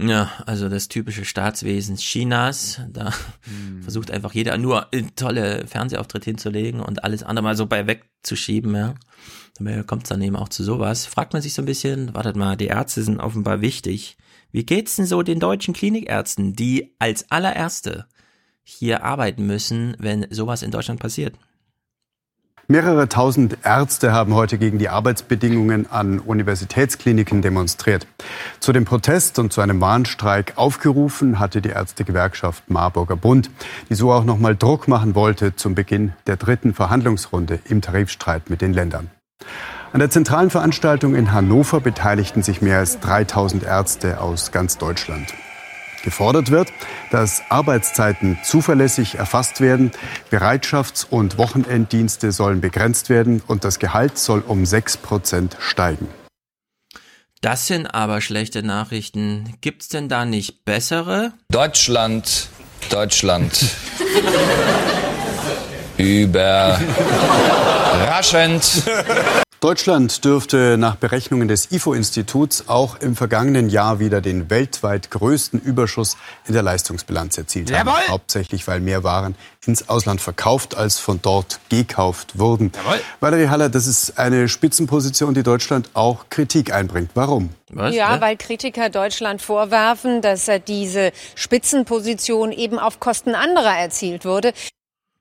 Ja, 0.00 0.30
also 0.46 0.68
das 0.68 0.86
typische 0.86 1.24
Staatswesen 1.24 1.96
Chinas, 1.96 2.80
da 2.88 3.12
hm. 3.42 3.82
versucht 3.82 4.12
einfach 4.12 4.32
jeder 4.32 4.56
nur 4.56 4.86
tolle 5.16 5.66
Fernsehauftritte 5.66 6.30
hinzulegen 6.30 6.80
und 6.80 7.02
alles 7.02 7.24
andere 7.24 7.42
mal 7.42 7.56
so 7.56 7.66
bei 7.66 7.86
wegzuschieben, 7.88 8.74
ja. 8.76 8.94
Dabei 9.58 9.82
kommt 9.82 10.04
es 10.04 10.10
dann 10.10 10.22
eben 10.22 10.36
auch 10.36 10.50
zu 10.50 10.62
sowas. 10.62 11.06
Fragt 11.06 11.32
man 11.32 11.42
sich 11.42 11.52
so 11.52 11.62
ein 11.62 11.66
bisschen, 11.66 12.14
wartet 12.14 12.36
mal, 12.36 12.56
die 12.56 12.68
Ärzte 12.68 13.02
sind 13.02 13.18
offenbar 13.18 13.60
wichtig. 13.60 14.16
Wie 14.52 14.64
geht's 14.64 14.94
denn 14.94 15.06
so 15.06 15.22
den 15.22 15.40
deutschen 15.40 15.74
Klinikärzten, 15.74 16.52
die 16.54 16.94
als 17.00 17.28
allererste 17.32 18.06
hier 18.62 19.02
arbeiten 19.02 19.46
müssen, 19.46 19.96
wenn 19.98 20.26
sowas 20.30 20.62
in 20.62 20.70
Deutschland 20.70 21.00
passiert. 21.00 21.34
Mehrere 22.70 23.08
tausend 23.08 23.56
Ärzte 23.64 24.12
haben 24.12 24.34
heute 24.34 24.58
gegen 24.58 24.76
die 24.78 24.90
Arbeitsbedingungen 24.90 25.90
an 25.90 26.18
Universitätskliniken 26.18 27.40
demonstriert. 27.40 28.06
Zu 28.60 28.74
dem 28.74 28.84
Protest 28.84 29.38
und 29.38 29.54
zu 29.54 29.62
einem 29.62 29.80
Warnstreik 29.80 30.52
aufgerufen 30.56 31.38
hatte 31.38 31.62
die 31.62 31.70
Ärztegewerkschaft 31.70 32.68
Marburger 32.68 33.16
Bund, 33.16 33.50
die 33.88 33.94
so 33.94 34.12
auch 34.12 34.24
noch 34.24 34.38
mal 34.38 34.54
Druck 34.54 34.86
machen 34.86 35.14
wollte 35.14 35.56
zum 35.56 35.74
Beginn 35.74 36.12
der 36.26 36.36
dritten 36.36 36.74
Verhandlungsrunde 36.74 37.58
im 37.70 37.80
Tarifstreit 37.80 38.50
mit 38.50 38.60
den 38.60 38.74
Ländern. 38.74 39.08
An 39.94 40.00
der 40.00 40.10
zentralen 40.10 40.50
Veranstaltung 40.50 41.14
in 41.14 41.32
Hannover 41.32 41.80
beteiligten 41.80 42.42
sich 42.42 42.60
mehr 42.60 42.80
als 42.80 43.00
3000 43.00 43.62
Ärzte 43.62 44.20
aus 44.20 44.52
ganz 44.52 44.76
Deutschland. 44.76 45.32
Gefordert 46.02 46.50
wird, 46.50 46.72
dass 47.10 47.42
Arbeitszeiten 47.48 48.38
zuverlässig 48.42 49.14
erfasst 49.16 49.60
werden, 49.60 49.90
Bereitschafts- 50.30 51.06
und 51.08 51.38
Wochenenddienste 51.38 52.32
sollen 52.32 52.60
begrenzt 52.60 53.10
werden 53.10 53.42
und 53.46 53.64
das 53.64 53.78
Gehalt 53.78 54.18
soll 54.18 54.40
um 54.40 54.66
6 54.66 54.96
Prozent 54.98 55.56
steigen. 55.60 56.08
Das 57.40 57.68
sind 57.68 57.86
aber 57.86 58.20
schlechte 58.20 58.64
Nachrichten. 58.64 59.54
Gibt's 59.60 59.86
denn 59.88 60.08
da 60.08 60.24
nicht 60.24 60.64
bessere? 60.64 61.34
Deutschland, 61.50 62.48
Deutschland. 62.90 63.56
Überraschend. 65.96 68.82
Deutschland 69.60 70.24
dürfte 70.24 70.76
nach 70.78 70.94
Berechnungen 70.94 71.48
des 71.48 71.72
IFO-Instituts 71.72 72.68
auch 72.68 73.00
im 73.00 73.16
vergangenen 73.16 73.68
Jahr 73.68 73.98
wieder 73.98 74.20
den 74.20 74.50
weltweit 74.50 75.10
größten 75.10 75.60
Überschuss 75.60 76.16
in 76.46 76.54
der 76.54 76.62
Leistungsbilanz 76.62 77.36
erzielt 77.38 77.72
haben. 77.72 77.88
Jawohl. 77.88 78.08
Hauptsächlich, 78.08 78.68
weil 78.68 78.78
mehr 78.78 79.02
Waren 79.02 79.34
ins 79.66 79.88
Ausland 79.88 80.20
verkauft 80.20 80.76
als 80.76 81.00
von 81.00 81.20
dort 81.22 81.58
gekauft 81.70 82.38
wurden. 82.38 82.70
Jawohl. 82.72 83.00
Valerie 83.18 83.48
Haller, 83.48 83.68
das 83.68 83.88
ist 83.88 84.16
eine 84.16 84.48
Spitzenposition, 84.48 85.34
die 85.34 85.42
Deutschland 85.42 85.90
auch 85.92 86.26
Kritik 86.30 86.72
einbringt. 86.72 87.10
Warum? 87.14 87.50
Was? 87.70 87.92
Ja, 87.96 88.20
weil 88.20 88.36
Kritiker 88.36 88.90
Deutschland 88.90 89.42
vorwerfen, 89.42 90.22
dass 90.22 90.48
diese 90.68 91.10
Spitzenposition 91.34 92.52
eben 92.52 92.78
auf 92.78 93.00
Kosten 93.00 93.34
anderer 93.34 93.76
erzielt 93.76 94.24
wurde. 94.24 94.52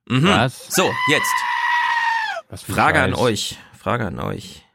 Mhm. 0.07 0.27
Was? 0.27 0.67
So, 0.69 0.91
jetzt. 1.09 2.63
Frage 2.71 3.01
an 3.01 3.15
euch. 3.15 3.57
Frage 3.87 4.07
an 4.07 4.19
euch. 4.19 4.65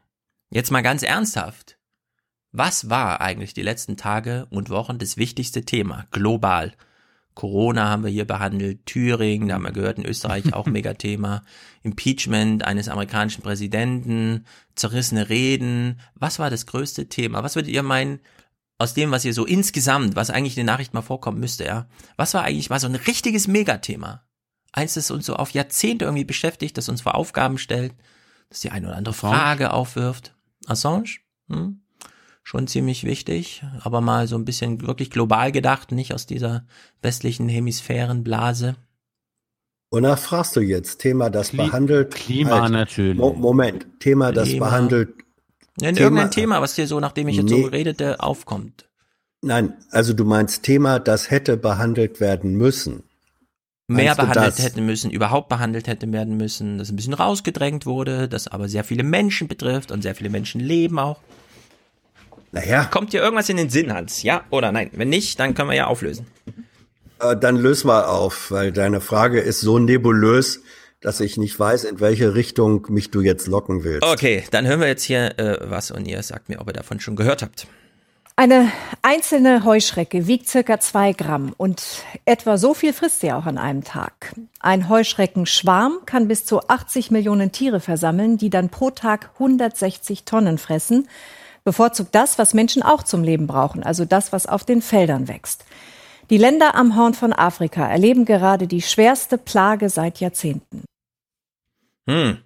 Jetzt 0.49 0.71
mal 0.71 0.81
ganz 0.81 1.03
ernsthaft. 1.03 1.77
Was 2.51 2.89
war 2.89 3.21
eigentlich 3.21 3.53
die 3.53 3.61
letzten 3.61 3.95
Tage 3.95 4.47
und 4.49 4.71
Wochen 4.71 4.97
das 4.97 5.17
wichtigste 5.17 5.65
Thema 5.65 6.07
global? 6.09 6.73
Corona 7.35 7.89
haben 7.89 8.03
wir 8.03 8.09
hier 8.09 8.25
behandelt, 8.25 8.87
Thüringen, 8.87 9.49
da 9.49 9.53
haben 9.53 9.65
wir 9.65 9.71
gehört, 9.71 9.99
in 9.99 10.05
Österreich 10.07 10.51
auch 10.55 10.65
Megathema, 10.65 11.43
Impeachment 11.83 12.65
eines 12.65 12.89
amerikanischen 12.89 13.43
Präsidenten, 13.43 14.47
zerrissene 14.73 15.29
Reden. 15.29 15.99
Was 16.15 16.39
war 16.39 16.49
das 16.49 16.65
größte 16.65 17.07
Thema? 17.07 17.43
Was 17.43 17.55
würdet 17.55 17.71
ihr 17.71 17.83
meinen, 17.83 18.19
aus 18.79 18.95
dem, 18.95 19.11
was 19.11 19.25
ihr 19.25 19.35
so 19.35 19.45
insgesamt, 19.45 20.15
was 20.15 20.31
eigentlich 20.31 20.57
in 20.57 20.61
den 20.61 20.73
Nachrichten 20.73 20.97
mal 20.97 21.03
vorkommen 21.03 21.39
müsste, 21.39 21.65
ja? 21.65 21.85
Was 22.17 22.33
war 22.33 22.41
eigentlich 22.41 22.71
mal 22.71 22.79
so 22.79 22.87
ein 22.87 22.95
richtiges 22.95 23.47
Megathema? 23.47 24.23
Eins, 24.71 24.95
das 24.95 25.11
uns 25.11 25.27
so 25.27 25.35
auf 25.35 25.51
Jahrzehnte 25.51 26.05
irgendwie 26.05 26.25
beschäftigt, 26.25 26.79
das 26.79 26.89
uns 26.89 27.03
vor 27.03 27.13
Aufgaben 27.13 27.59
stellt, 27.59 27.93
dass 28.53 28.59
die 28.59 28.69
eine 28.69 28.87
oder 28.87 28.97
andere. 28.97 29.15
Frage 29.15 29.73
aufwirft. 29.73 30.35
Assange? 30.67 31.17
Hm? 31.49 31.81
Schon 32.43 32.67
ziemlich 32.67 33.03
wichtig, 33.03 33.63
aber 33.81 33.99
mal 33.99 34.27
so 34.27 34.35
ein 34.35 34.45
bisschen 34.45 34.85
wirklich 34.85 35.09
global 35.09 35.51
gedacht, 35.51 35.91
nicht 35.91 36.13
aus 36.13 36.27
dieser 36.27 36.65
westlichen 37.01 37.49
Hemisphärenblase. 37.49 38.75
Wonach 39.89 40.19
fragst 40.19 40.55
du 40.55 40.59
jetzt? 40.59 40.99
Thema, 40.99 41.31
das 41.31 41.49
Kli 41.49 41.57
behandelt. 41.57 42.13
Klima 42.13 42.61
halt, 42.61 42.71
natürlich. 42.71 43.17
Mo 43.17 43.33
Moment, 43.33 43.87
Thema, 43.99 44.31
das 44.31 44.49
Klima. 44.49 44.67
behandelt. 44.67 45.09
Ja, 45.79 45.91
Thema, 45.91 45.99
irgendein 46.01 46.31
Thema, 46.31 46.61
was 46.61 46.75
dir 46.75 46.85
so, 46.85 46.99
nachdem 46.99 47.29
ich 47.29 47.37
jetzt 47.37 47.49
nee. 47.49 47.61
so 47.61 47.67
redete, 47.69 48.19
aufkommt. 48.19 48.87
Nein, 49.41 49.73
also 49.89 50.13
du 50.13 50.25
meinst 50.25 50.61
Thema, 50.63 50.99
das 50.99 51.31
hätte 51.31 51.57
behandelt 51.57 52.19
werden 52.19 52.55
müssen 52.55 53.03
mehr 53.93 54.15
behandelt 54.15 54.59
hätte 54.59 54.81
müssen, 54.81 55.11
überhaupt 55.11 55.49
behandelt 55.49 55.87
hätte 55.87 56.11
werden 56.11 56.37
müssen, 56.37 56.77
dass 56.77 56.89
ein 56.89 56.95
bisschen 56.95 57.13
rausgedrängt 57.13 57.85
wurde, 57.85 58.27
das 58.27 58.47
aber 58.47 58.67
sehr 58.67 58.83
viele 58.83 59.03
Menschen 59.03 59.47
betrifft 59.47 59.91
und 59.91 60.01
sehr 60.01 60.15
viele 60.15 60.29
Menschen 60.29 60.61
leben 60.61 60.99
auch. 60.99 61.19
Naja. 62.51 62.85
Kommt 62.85 63.13
dir 63.13 63.21
irgendwas 63.21 63.49
in 63.49 63.57
den 63.57 63.69
Sinn, 63.69 63.93
Hans? 63.93 64.21
Ja 64.21 64.43
oder 64.51 64.71
nein? 64.71 64.91
Wenn 64.93 65.09
nicht, 65.09 65.39
dann 65.39 65.55
können 65.55 65.69
wir 65.69 65.75
ja 65.75 65.87
auflösen. 65.87 66.27
Äh, 67.19 67.35
dann 67.35 67.55
löse 67.55 67.87
mal 67.87 68.03
auf, 68.03 68.51
weil 68.51 68.71
deine 68.71 69.01
Frage 69.01 69.39
ist 69.39 69.61
so 69.61 69.79
nebulös, 69.79 70.61
dass 71.01 71.19
ich 71.19 71.37
nicht 71.37 71.59
weiß, 71.59 71.83
in 71.83 71.99
welche 71.99 72.35
Richtung 72.35 72.85
mich 72.89 73.11
du 73.11 73.21
jetzt 73.21 73.47
locken 73.47 73.83
willst. 73.83 74.03
Okay, 74.03 74.43
dann 74.51 74.67
hören 74.67 74.79
wir 74.79 74.87
jetzt 74.87 75.03
hier 75.03 75.37
äh, 75.39 75.57
was 75.63 75.91
und 75.91 76.05
ihr 76.05 76.21
sagt 76.23 76.49
mir, 76.49 76.61
ob 76.61 76.67
ihr 76.67 76.73
davon 76.73 76.99
schon 76.99 77.15
gehört 77.15 77.41
habt. 77.41 77.67
Eine 78.35 78.71
einzelne 79.03 79.63
Heuschrecke 79.63 80.25
wiegt 80.25 80.49
circa 80.49 80.79
zwei 80.79 81.13
Gramm 81.13 81.53
und 81.55 81.83
etwa 82.25 82.57
so 82.57 82.73
viel 82.73 82.91
frisst 82.91 83.19
sie 83.19 83.31
auch 83.31 83.45
an 83.45 83.59
einem 83.59 83.83
Tag. 83.83 84.33
Ein 84.59 84.89
Heuschreckenschwarm 84.89 85.99
kann 86.07 86.27
bis 86.27 86.43
zu 86.43 86.67
80 86.67 87.11
Millionen 87.11 87.51
Tiere 87.51 87.79
versammeln, 87.79 88.37
die 88.37 88.49
dann 88.49 88.69
pro 88.69 88.89
Tag 88.89 89.29
160 89.33 90.23
Tonnen 90.23 90.57
fressen. 90.57 91.07
Bevorzugt 91.63 92.15
das, 92.15 92.39
was 92.39 92.55
Menschen 92.55 92.81
auch 92.81 93.03
zum 93.03 93.23
Leben 93.23 93.45
brauchen, 93.45 93.83
also 93.83 94.03
das, 94.03 94.33
was 94.33 94.47
auf 94.47 94.63
den 94.63 94.81
Feldern 94.81 95.27
wächst. 95.27 95.63
Die 96.31 96.37
Länder 96.37 96.73
am 96.73 96.95
Horn 96.95 97.13
von 97.13 97.33
Afrika 97.33 97.87
erleben 97.87 98.25
gerade 98.25 98.65
die 98.65 98.81
schwerste 98.81 99.37
Plage 99.37 99.89
seit 99.89 100.19
Jahrzehnten. 100.19 100.85
Hm. 102.09 102.39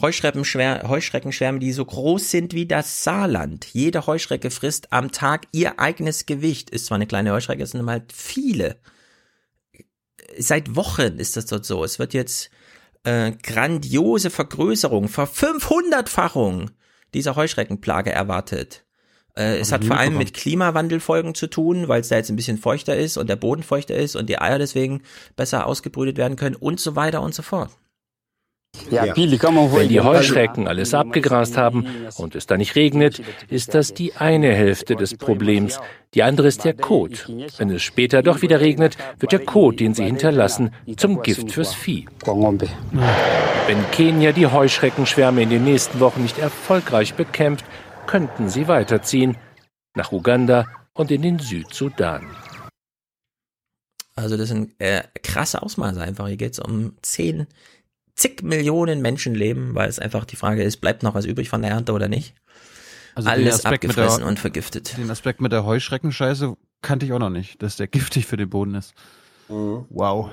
Heuschreckenschwärme, 0.00 1.58
die 1.58 1.72
so 1.72 1.84
groß 1.84 2.30
sind 2.30 2.54
wie 2.54 2.66
das 2.66 3.04
Saarland. 3.04 3.66
Jede 3.72 4.06
Heuschrecke 4.06 4.50
frisst 4.50 4.92
am 4.92 5.12
Tag 5.12 5.46
ihr 5.52 5.78
eigenes 5.78 6.26
Gewicht. 6.26 6.70
Ist 6.70 6.86
zwar 6.86 6.96
eine 6.96 7.06
kleine 7.06 7.32
Heuschrecke, 7.32 7.62
es 7.62 7.72
sind 7.72 7.88
halt 7.88 8.12
viele. 8.12 8.76
Seit 10.38 10.76
Wochen 10.76 11.18
ist 11.18 11.36
das 11.36 11.46
dort 11.46 11.64
so. 11.64 11.84
Es 11.84 11.98
wird 11.98 12.14
jetzt 12.14 12.50
äh, 13.04 13.32
grandiose 13.42 14.30
Vergrößerung, 14.30 15.08
Ver-500-Fachung 15.08 16.70
dieser 17.14 17.36
Heuschreckenplage 17.36 18.12
erwartet. 18.12 18.84
Äh, 19.38 19.58
es 19.58 19.72
hat 19.72 19.84
vor 19.84 19.96
allem 19.96 20.18
mit 20.18 20.34
Klimawandelfolgen 20.34 21.34
zu 21.34 21.46
tun, 21.46 21.88
weil 21.88 22.00
es 22.00 22.08
da 22.08 22.16
jetzt 22.16 22.28
ein 22.28 22.36
bisschen 22.36 22.58
feuchter 22.58 22.96
ist 22.96 23.16
und 23.16 23.28
der 23.28 23.36
Boden 23.36 23.62
feuchter 23.62 23.94
ist 23.94 24.16
und 24.16 24.28
die 24.28 24.40
Eier 24.40 24.58
deswegen 24.58 25.02
besser 25.36 25.66
ausgebrütet 25.66 26.16
werden 26.16 26.36
können 26.36 26.56
und 26.56 26.80
so 26.80 26.96
weiter 26.96 27.22
und 27.22 27.34
so 27.34 27.42
fort. 27.42 27.70
Wenn 28.90 29.88
die 29.88 30.00
Heuschrecken 30.00 30.68
alles 30.68 30.94
abgegrast 30.94 31.56
haben 31.56 31.86
und 32.16 32.34
es 32.34 32.46
da 32.46 32.56
nicht 32.56 32.76
regnet, 32.76 33.22
ist 33.48 33.74
das 33.74 33.94
die 33.94 34.14
eine 34.14 34.54
Hälfte 34.54 34.96
des 34.96 35.16
Problems. 35.16 35.80
Die 36.14 36.22
andere 36.22 36.48
ist 36.48 36.64
der 36.64 36.74
Kot. 36.74 37.30
Wenn 37.58 37.70
es 37.70 37.82
später 37.82 38.22
doch 38.22 38.42
wieder 38.42 38.60
regnet, 38.60 38.96
wird 39.18 39.32
der 39.32 39.44
Kot, 39.44 39.80
den 39.80 39.94
sie 39.94 40.04
hinterlassen, 40.04 40.70
zum 40.96 41.22
Gift 41.22 41.52
fürs 41.52 41.74
Vieh. 41.74 42.06
Wenn 42.26 43.90
Kenia 43.90 44.32
die 44.32 44.46
Heuschreckenschwärme 44.46 45.42
in 45.42 45.50
den 45.50 45.64
nächsten 45.64 46.00
Wochen 46.00 46.22
nicht 46.22 46.38
erfolgreich 46.38 47.14
bekämpft, 47.14 47.64
könnten 48.06 48.48
sie 48.48 48.68
weiterziehen 48.68 49.36
nach 49.94 50.12
Uganda 50.12 50.66
und 50.94 51.10
in 51.10 51.22
den 51.22 51.38
Südsudan. 51.38 52.26
Also 54.14 54.36
das 54.36 54.48
sind 54.48 54.74
äh, 54.80 55.02
krasse 55.22 55.62
Ausmaße 55.62 56.00
einfach. 56.00 56.26
Hier 56.26 56.36
geht 56.36 56.54
es 56.54 56.58
um 56.58 56.94
zehn 57.02 57.46
zig 58.18 58.42
Millionen 58.42 59.00
Menschenleben, 59.00 59.74
weil 59.74 59.88
es 59.88 59.98
einfach 59.98 60.24
die 60.24 60.36
Frage 60.36 60.62
ist, 60.62 60.78
bleibt 60.78 61.02
noch 61.02 61.14
was 61.14 61.24
übrig 61.24 61.48
von 61.48 61.62
der 61.62 61.70
Ernte 61.70 61.92
oder 61.92 62.08
nicht? 62.08 62.34
Also 63.14 63.30
Alles 63.30 63.64
abgefressen 63.64 64.20
der, 64.20 64.28
und 64.28 64.38
vergiftet. 64.38 64.96
Den 64.96 65.10
Aspekt 65.10 65.40
mit 65.40 65.52
der 65.52 65.64
Heuschreckenscheiße 65.64 66.56
kannte 66.82 67.06
ich 67.06 67.12
auch 67.12 67.18
noch 67.18 67.30
nicht, 67.30 67.62
dass 67.62 67.76
der 67.76 67.86
giftig 67.86 68.26
für 68.26 68.36
den 68.36 68.50
Boden 68.50 68.74
ist. 68.74 68.94
Mhm. 69.48 69.86
Wow. 69.90 70.30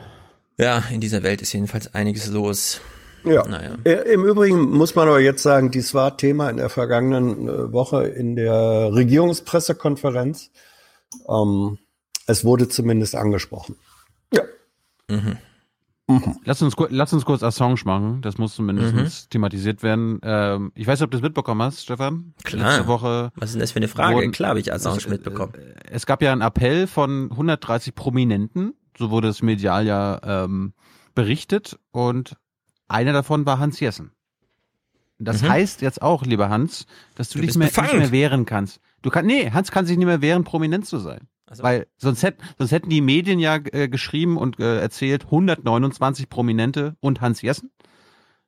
Ja, 0.57 0.83
in 0.91 1.01
dieser 1.01 1.23
Welt 1.23 1.41
ist 1.41 1.53
jedenfalls 1.53 1.93
einiges 1.93 2.27
los. 2.27 2.81
Ja. 3.23 3.47
Naja. 3.47 3.75
Im 4.03 4.23
Übrigen 4.23 4.69
muss 4.69 4.93
man 4.93 5.07
aber 5.07 5.19
jetzt 5.19 5.41
sagen, 5.41 5.71
dies 5.71 5.93
war 5.93 6.15
Thema 6.15 6.49
in 6.49 6.57
der 6.57 6.69
vergangenen 6.69 7.47
äh, 7.47 7.73
Woche 7.73 8.05
in 8.05 8.35
der 8.35 8.93
Regierungspressekonferenz. 8.93 10.51
Ähm, 11.27 11.79
es 12.27 12.45
wurde 12.45 12.69
zumindest 12.69 13.15
angesprochen. 13.15 13.77
Ja. 14.31 14.43
Mhm. 15.09 15.37
Mhm. 16.07 16.37
Lass, 16.43 16.61
uns, 16.61 16.75
lass 16.89 17.13
uns 17.13 17.25
kurz 17.25 17.41
Assange 17.41 17.81
machen. 17.85 18.21
Das 18.21 18.37
muss 18.37 18.55
zumindest 18.55 18.95
mhm. 18.95 19.29
thematisiert 19.31 19.81
werden. 19.81 20.19
Ähm, 20.21 20.71
ich 20.75 20.85
weiß 20.85 20.99
nicht, 20.99 21.05
ob 21.05 21.11
du 21.11 21.17
das 21.17 21.23
mitbekommen 21.23 21.63
hast, 21.63 21.81
Stefan. 21.81 22.33
Klar. 22.43 22.73
Letzte 22.73 22.87
Woche 22.87 23.31
Was 23.35 23.49
ist 23.49 23.53
denn 23.53 23.61
das 23.61 23.71
für 23.71 23.77
eine 23.77 23.87
Frage? 23.87 24.15
Wurden, 24.15 24.31
Klar 24.31 24.49
habe 24.49 24.59
ich 24.59 24.71
Assange 24.71 24.97
es, 24.97 25.07
mitbekommen. 25.07 25.53
Äh, 25.55 25.73
es 25.89 26.05
gab 26.05 26.21
ja 26.21 26.31
einen 26.31 26.41
Appell 26.41 26.85
von 26.85 27.31
130 27.31 27.95
Prominenten. 27.95 28.75
So 28.97 29.09
wurde 29.09 29.29
es 29.29 29.41
medial 29.41 29.85
ja 29.85 30.19
ähm, 30.23 30.73
berichtet. 31.15 31.79
Und 31.91 32.37
einer 32.87 33.13
davon 33.13 33.47
war 33.47 33.57
Hans 33.57 33.79
Jessen. 33.79 34.11
Das 35.17 35.41
mhm. 35.41 35.49
heißt 35.49 35.81
jetzt 35.81 36.01
auch, 36.01 36.23
lieber 36.23 36.49
Hans, 36.49 36.85
dass 37.15 37.29
du, 37.29 37.39
du 37.39 37.47
dich 37.47 37.55
mehr, 37.55 37.67
nicht 37.67 37.93
mehr 37.93 38.11
wehren 38.11 38.45
kannst. 38.45 38.79
Du 39.01 39.09
kannst, 39.09 39.27
nee, 39.27 39.49
Hans 39.51 39.71
kann 39.71 39.85
sich 39.85 39.97
nicht 39.97 40.07
mehr 40.07 40.21
wehren, 40.21 40.43
prominent 40.43 40.85
zu 40.85 40.99
sein. 40.99 41.27
Also, 41.47 41.63
Weil 41.63 41.87
sonst, 41.97 42.23
hätt, 42.23 42.37
sonst 42.57 42.71
hätten 42.71 42.89
die 42.89 43.01
Medien 43.01 43.39
ja 43.39 43.59
äh, 43.71 43.87
geschrieben 43.87 44.37
und 44.37 44.59
äh, 44.59 44.79
erzählt 44.79 45.25
129 45.25 46.29
Prominente 46.29 46.95
und 47.01 47.21
Hans 47.21 47.41
Jessen. 47.41 47.71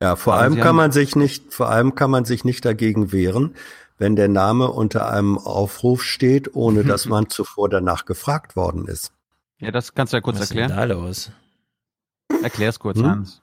Ja, 0.01 0.15
vor 0.15 0.33
Aber 0.33 0.43
allem 0.43 0.55
kann 0.59 0.75
man 0.75 0.91
sich 0.91 1.15
nicht, 1.15 1.53
vor 1.53 1.69
allem 1.69 1.95
kann 1.95 2.11
man 2.11 2.25
sich 2.25 2.43
nicht 2.43 2.65
dagegen 2.65 3.11
wehren, 3.11 3.55
wenn 3.97 4.15
der 4.15 4.27
Name 4.27 4.71
unter 4.71 5.09
einem 5.09 5.37
Aufruf 5.37 6.03
steht, 6.03 6.55
ohne 6.55 6.83
dass 6.83 7.05
man 7.09 7.29
zuvor 7.29 7.69
danach 7.69 8.05
gefragt 8.05 8.55
worden 8.55 8.87
ist. 8.87 9.11
Ja, 9.59 9.71
das 9.71 9.93
kannst 9.93 10.13
du 10.13 10.17
ja 10.17 10.21
kurz 10.21 10.39
Was 10.39 10.51
erklären. 10.51 10.69
Was 10.69 10.77
ist 10.77 10.81
denn 10.81 10.89
da 10.89 10.93
los? 10.95 11.31
Erklär's 12.43 12.79
kurz, 12.79 12.97
hm? 12.97 13.05
Hans. 13.05 13.41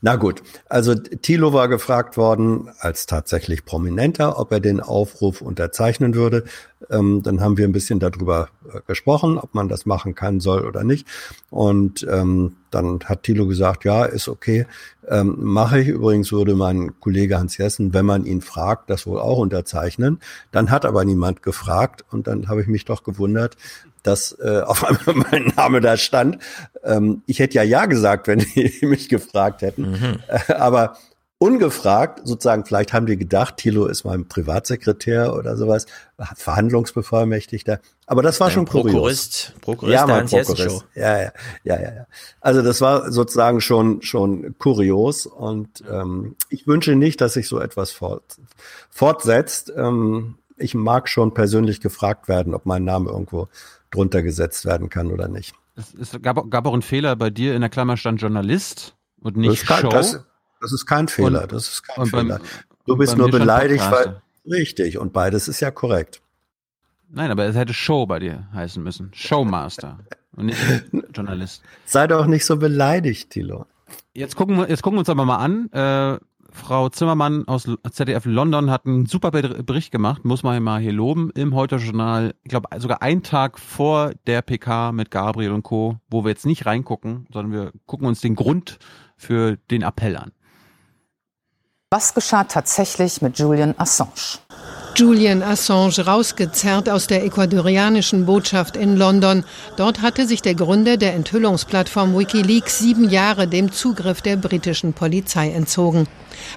Na 0.00 0.16
gut, 0.16 0.42
also 0.68 0.94
Thilo 0.94 1.52
war 1.52 1.68
gefragt 1.68 2.16
worden, 2.16 2.70
als 2.78 3.06
tatsächlich 3.06 3.64
Prominenter, 3.64 4.38
ob 4.38 4.52
er 4.52 4.60
den 4.60 4.80
Aufruf 4.80 5.42
unterzeichnen 5.42 6.14
würde. 6.14 6.44
Ähm, 6.88 7.22
dann 7.22 7.40
haben 7.40 7.58
wir 7.58 7.66
ein 7.66 7.72
bisschen 7.72 8.00
darüber 8.00 8.48
äh, 8.72 8.80
gesprochen, 8.86 9.38
ob 9.38 9.54
man 9.54 9.68
das 9.68 9.86
machen 9.86 10.14
kann 10.14 10.40
soll 10.40 10.66
oder 10.66 10.82
nicht. 10.84 11.06
Und 11.50 12.06
ähm, 12.10 12.56
dann 12.70 13.00
hat 13.04 13.24
Thilo 13.24 13.46
gesagt, 13.46 13.84
ja, 13.84 14.04
ist 14.04 14.28
okay, 14.28 14.66
ähm, 15.08 15.36
mache 15.38 15.80
ich. 15.80 15.88
Übrigens 15.88 16.32
würde 16.32 16.54
mein 16.54 16.98
Kollege 17.00 17.38
Hans 17.38 17.58
Jessen, 17.58 17.92
wenn 17.92 18.06
man 18.06 18.24
ihn 18.24 18.40
fragt, 18.40 18.90
das 18.90 19.06
wohl 19.06 19.20
auch 19.20 19.38
unterzeichnen. 19.38 20.20
Dann 20.52 20.70
hat 20.70 20.84
aber 20.84 21.04
niemand 21.04 21.42
gefragt 21.42 22.04
und 22.10 22.26
dann 22.26 22.48
habe 22.48 22.62
ich 22.62 22.68
mich 22.68 22.84
doch 22.84 23.02
gewundert, 23.02 23.56
dass 24.02 24.36
äh, 24.40 24.60
auf 24.60 24.84
einmal 24.84 25.24
mein 25.30 25.52
Name 25.56 25.80
da 25.80 25.96
stand. 25.96 26.38
Ähm, 26.84 27.22
ich 27.26 27.38
hätte 27.38 27.54
ja 27.54 27.62
ja 27.62 27.86
gesagt, 27.86 28.26
wenn 28.26 28.38
die 28.54 28.86
mich 28.86 29.08
gefragt 29.08 29.62
hätten. 29.62 29.90
Mhm. 29.90 30.18
Äh, 30.28 30.54
aber 30.54 30.96
ungefragt, 31.40 32.20
sozusagen, 32.24 32.66
vielleicht 32.66 32.92
haben 32.92 33.06
die 33.06 33.16
gedacht, 33.16 33.56
Thilo 33.56 33.86
ist 33.86 34.04
mein 34.04 34.28
Privatsekretär 34.28 35.34
oder 35.34 35.56
sowas, 35.56 35.86
Verhandlungsbevollmächtigter. 36.36 37.80
Aber 38.06 38.22
das 38.22 38.40
war 38.40 38.48
Ein 38.48 38.52
schon 38.52 38.64
Prokurist, 38.66 39.54
Prokurist 39.62 39.94
ja, 39.94 40.06
mein 40.06 40.26
Prokurist. 40.26 40.84
Ja, 40.94 41.18
ja, 41.18 41.32
ja, 41.64 41.80
ja, 41.80 41.94
ja. 41.94 42.06
Also 42.42 42.60
das 42.60 42.82
war 42.82 43.10
sozusagen 43.10 43.62
schon 43.62 44.02
schon 44.02 44.54
kurios 44.58 45.24
und 45.24 45.82
ähm, 45.90 46.36
ich 46.50 46.66
wünsche 46.66 46.94
nicht, 46.94 47.22
dass 47.22 47.32
sich 47.32 47.48
so 47.48 47.58
etwas 47.58 47.90
fort, 47.90 48.22
fortsetzt. 48.90 49.72
Ähm, 49.74 50.36
ich 50.58 50.74
mag 50.74 51.08
schon 51.08 51.32
persönlich 51.32 51.80
gefragt 51.80 52.28
werden, 52.28 52.54
ob 52.54 52.66
mein 52.66 52.84
Name 52.84 53.08
irgendwo 53.08 53.48
drunter 53.90 54.22
gesetzt 54.22 54.64
werden 54.64 54.88
kann 54.88 55.10
oder 55.10 55.28
nicht. 55.28 55.54
Es, 55.76 55.94
es 55.94 56.22
gab, 56.22 56.50
gab, 56.50 56.66
auch 56.66 56.72
einen 56.72 56.82
Fehler 56.82 57.16
bei 57.16 57.30
dir, 57.30 57.54
in 57.54 57.60
der 57.60 57.70
Klammer 57.70 57.96
stand 57.96 58.20
Journalist 58.20 58.94
und 59.20 59.36
nicht 59.36 59.68
das 59.68 59.80
Show. 59.80 59.88
Das, 59.88 60.24
das, 60.60 60.72
ist 60.72 60.86
kein 60.86 61.08
Fehler, 61.08 61.42
und, 61.42 61.52
das 61.52 61.68
ist 61.68 61.82
kein 61.82 62.06
Fehler. 62.06 62.38
Beim, 62.38 62.48
du 62.86 62.96
bist 62.96 63.16
nur 63.16 63.30
beleidigt, 63.30 63.84
weil, 63.90 64.20
richtig, 64.48 64.98
und 64.98 65.12
beides 65.12 65.48
ist 65.48 65.60
ja 65.60 65.70
korrekt. 65.70 66.20
Nein, 67.08 67.30
aber 67.30 67.44
es 67.46 67.56
hätte 67.56 67.74
Show 67.74 68.06
bei 68.06 68.20
dir 68.20 68.48
heißen 68.52 68.82
müssen. 68.82 69.10
Showmaster 69.12 69.98
und 70.36 70.46
nicht 70.46 70.60
Journalist. 71.14 71.62
Sei 71.84 72.06
doch 72.06 72.26
nicht 72.26 72.44
so 72.44 72.56
beleidigt, 72.56 73.30
Tilo. 73.30 73.66
Jetzt 74.14 74.36
gucken 74.36 74.56
wir, 74.56 74.68
jetzt 74.68 74.82
gucken 74.82 74.96
wir 74.96 75.00
uns 75.00 75.08
aber 75.08 75.24
mal 75.24 75.38
an. 75.38 75.70
Äh, 75.72 76.20
Frau 76.52 76.88
Zimmermann 76.88 77.46
aus 77.46 77.68
ZDF 77.90 78.24
London 78.24 78.70
hat 78.70 78.86
einen 78.86 79.06
super 79.06 79.30
Bericht 79.30 79.90
gemacht, 79.92 80.24
muss 80.24 80.42
man 80.42 80.62
mal 80.62 80.80
hier 80.80 80.92
loben, 80.92 81.30
im 81.34 81.54
Heute-Journal, 81.54 82.34
ich 82.42 82.50
glaube 82.50 82.68
sogar 82.78 83.02
einen 83.02 83.22
Tag 83.22 83.58
vor 83.58 84.12
der 84.26 84.42
PK 84.42 84.92
mit 84.92 85.10
Gabriel 85.10 85.52
und 85.52 85.62
Co., 85.62 85.96
wo 86.08 86.24
wir 86.24 86.30
jetzt 86.30 86.46
nicht 86.46 86.66
reingucken, 86.66 87.26
sondern 87.32 87.52
wir 87.52 87.72
gucken 87.86 88.06
uns 88.06 88.20
den 88.20 88.34
Grund 88.34 88.78
für 89.16 89.56
den 89.70 89.82
Appell 89.82 90.16
an. 90.16 90.32
Was 91.90 92.14
geschah 92.14 92.44
tatsächlich 92.44 93.20
mit 93.20 93.38
Julian 93.38 93.74
Assange? 93.76 94.38
Julian 94.96 95.42
Assange 95.42 96.04
rausgezerrt 96.06 96.88
aus 96.88 97.06
der 97.06 97.24
ecuadorianischen 97.24 98.26
Botschaft 98.26 98.76
in 98.76 98.96
London. 98.96 99.44
Dort 99.76 100.02
hatte 100.02 100.26
sich 100.26 100.42
der 100.42 100.54
Gründer 100.54 100.96
der 100.96 101.14
Enthüllungsplattform 101.14 102.18
Wikileaks 102.18 102.78
sieben 102.80 103.08
Jahre 103.08 103.48
dem 103.48 103.72
Zugriff 103.72 104.20
der 104.20 104.36
britischen 104.36 104.92
Polizei 104.92 105.50
entzogen. 105.50 106.06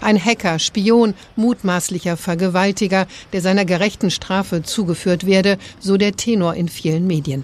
Ein 0.01 0.23
Hacker, 0.23 0.59
Spion, 0.59 1.13
mutmaßlicher 1.35 2.17
Vergewaltiger, 2.17 3.07
der 3.31 3.41
seiner 3.41 3.65
gerechten 3.65 4.11
Strafe 4.11 4.63
zugeführt 4.63 5.25
werde, 5.25 5.57
so 5.79 5.97
der 5.97 6.13
Tenor 6.13 6.55
in 6.55 6.67
vielen 6.67 7.07
Medien. 7.07 7.43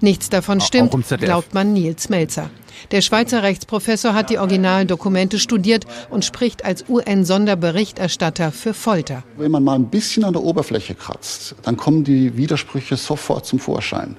Nichts 0.00 0.30
davon 0.30 0.60
stimmt, 0.60 0.94
glaubt 1.20 1.54
man 1.54 1.72
Nils 1.72 2.08
Melzer. 2.08 2.50
Der 2.92 3.00
Schweizer 3.00 3.42
Rechtsprofessor 3.42 4.14
hat 4.14 4.30
die 4.30 4.38
Originaldokumente 4.38 5.38
studiert 5.38 5.84
und 6.10 6.24
spricht 6.24 6.64
als 6.64 6.84
UN-Sonderberichterstatter 6.88 8.52
für 8.52 8.74
Folter. 8.74 9.24
Wenn 9.36 9.50
man 9.50 9.64
mal 9.64 9.74
ein 9.74 9.90
bisschen 9.90 10.24
an 10.24 10.32
der 10.32 10.42
Oberfläche 10.42 10.94
kratzt, 10.94 11.56
dann 11.62 11.76
kommen 11.76 12.04
die 12.04 12.36
Widersprüche 12.36 12.96
sofort 12.96 13.46
zum 13.46 13.58
Vorschein. 13.58 14.16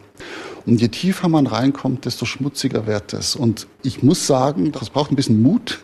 Und 0.65 0.81
je 0.81 0.89
tiefer 0.89 1.29
man 1.29 1.47
reinkommt, 1.47 2.05
desto 2.05 2.25
schmutziger 2.25 2.85
wird 2.85 3.13
es. 3.13 3.35
Und 3.35 3.67
ich 3.81 4.03
muss 4.03 4.27
sagen, 4.27 4.71
das 4.73 4.89
braucht 4.89 5.11
ein 5.11 5.15
bisschen 5.15 5.41
Mut, 5.41 5.79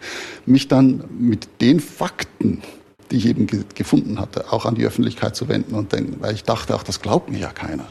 mich 0.45 0.67
dann 0.67 1.06
mit 1.17 1.47
den 1.61 1.79
Fakten, 1.79 2.61
die 3.10 3.17
ich 3.17 3.26
eben 3.28 3.47
ge 3.47 3.63
gefunden 3.74 4.19
hatte, 4.19 4.51
auch 4.51 4.65
an 4.65 4.76
die 4.76 4.85
Öffentlichkeit 4.85 5.35
zu 5.35 5.47
wenden 5.47 5.76
und 5.76 5.94
denken, 5.94 6.17
weil 6.19 6.35
ich 6.35 6.44
dachte, 6.44 6.76
auch 6.76 6.83
das 6.83 7.01
glaubt 7.01 7.31
mir 7.31 7.40
ja 7.40 7.51
keiner. 7.51 7.85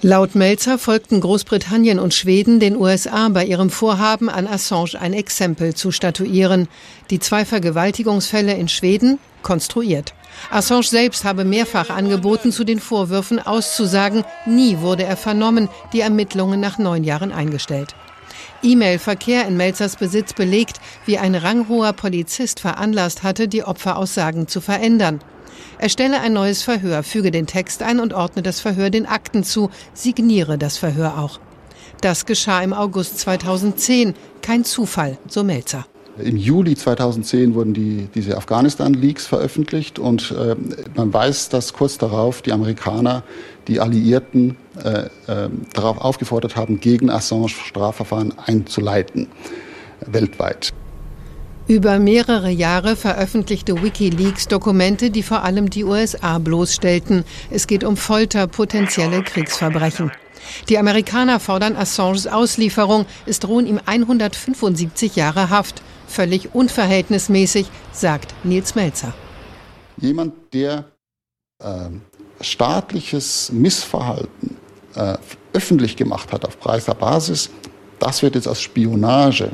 Laut 0.00 0.36
Melzer 0.36 0.78
folgten 0.78 1.20
Großbritannien 1.20 1.98
und 1.98 2.14
Schweden 2.14 2.60
den 2.60 2.76
USA 2.76 3.28
bei 3.30 3.44
ihrem 3.44 3.68
Vorhaben, 3.68 4.28
an 4.28 4.46
Assange 4.46 4.94
ein 5.00 5.12
Exempel 5.12 5.74
zu 5.74 5.90
statuieren. 5.90 6.68
Die 7.10 7.18
zwei 7.18 7.44
Vergewaltigungsfälle 7.44 8.54
in 8.54 8.68
Schweden 8.68 9.18
konstruiert. 9.42 10.14
Assange 10.52 10.84
selbst 10.84 11.24
habe 11.24 11.44
mehrfach 11.44 11.90
angeboten, 11.90 12.52
zu 12.52 12.62
den 12.62 12.78
Vorwürfen 12.78 13.44
auszusagen. 13.44 14.22
Nie 14.46 14.78
wurde 14.78 15.02
er 15.02 15.16
vernommen, 15.16 15.68
die 15.92 16.00
Ermittlungen 16.00 16.60
nach 16.60 16.78
neun 16.78 17.02
Jahren 17.02 17.32
eingestellt. 17.32 17.96
E-Mail-Verkehr 18.62 19.48
in 19.48 19.56
Melzers 19.56 19.96
Besitz 19.96 20.32
belegt, 20.32 20.80
wie 21.06 21.18
ein 21.18 21.34
ranghoher 21.34 21.92
Polizist 21.92 22.60
veranlasst 22.60 23.24
hatte, 23.24 23.48
die 23.48 23.64
Opferaussagen 23.64 24.46
zu 24.46 24.60
verändern. 24.60 25.20
Er 25.78 25.88
stelle 25.88 26.20
ein 26.20 26.32
neues 26.32 26.62
Verhör, 26.62 27.04
füge 27.04 27.30
den 27.30 27.46
Text 27.46 27.82
ein 27.82 28.00
und 28.00 28.12
ordne 28.12 28.42
das 28.42 28.60
Verhör 28.60 28.90
den 28.90 29.06
Akten 29.06 29.44
zu, 29.44 29.70
signiere 29.94 30.58
das 30.58 30.76
Verhör 30.76 31.18
auch. 31.18 31.38
Das 32.00 32.26
geschah 32.26 32.62
im 32.62 32.72
August 32.72 33.18
2010. 33.20 34.14
Kein 34.42 34.64
Zufall, 34.64 35.18
so 35.28 35.44
Melzer. 35.44 35.86
Im 36.18 36.36
Juli 36.36 36.74
2010 36.74 37.54
wurden 37.54 37.74
die, 37.74 38.08
diese 38.12 38.36
Afghanistan-Leaks 38.36 39.26
veröffentlicht 39.26 40.00
und 40.00 40.32
äh, 40.32 40.56
man 40.96 41.12
weiß, 41.12 41.48
dass 41.48 41.72
kurz 41.72 41.96
darauf 41.96 42.42
die 42.42 42.50
Amerikaner 42.50 43.22
die 43.68 43.78
Alliierten 43.78 44.56
äh, 44.82 45.06
äh, 45.26 45.48
darauf 45.74 45.98
aufgefordert 45.98 46.56
haben, 46.56 46.80
gegen 46.80 47.08
Assange 47.08 47.48
Strafverfahren 47.48 48.34
einzuleiten, 48.36 49.28
weltweit. 50.06 50.72
Über 51.68 51.98
mehrere 51.98 52.48
Jahre 52.48 52.96
veröffentlichte 52.96 53.82
Wikileaks 53.82 54.48
Dokumente, 54.48 55.10
die 55.10 55.22
vor 55.22 55.44
allem 55.44 55.68
die 55.68 55.84
USA 55.84 56.38
bloßstellten. 56.38 57.24
Es 57.50 57.66
geht 57.66 57.84
um 57.84 57.98
Folter, 57.98 58.46
potenzielle 58.46 59.22
Kriegsverbrechen. 59.22 60.10
Die 60.70 60.78
Amerikaner 60.78 61.38
fordern 61.38 61.76
Assanges 61.76 62.26
Auslieferung. 62.26 63.04
Es 63.26 63.38
drohen 63.38 63.66
ihm 63.66 63.78
175 63.84 65.14
Jahre 65.14 65.50
Haft. 65.50 65.82
Völlig 66.06 66.54
unverhältnismäßig, 66.54 67.66
sagt 67.92 68.34
Nils 68.44 68.74
Melzer. 68.74 69.12
Jemand, 69.98 70.32
der 70.54 70.86
äh, 71.62 71.90
staatliches 72.40 73.52
Missverhalten 73.52 74.56
äh, 74.94 75.18
öffentlich 75.52 75.96
gemacht 75.96 76.32
hat 76.32 76.46
auf 76.46 76.58
preiser 76.58 76.94
Basis, 76.94 77.50
das 77.98 78.22
wird 78.22 78.36
jetzt 78.36 78.48
als 78.48 78.62
Spionage 78.62 79.50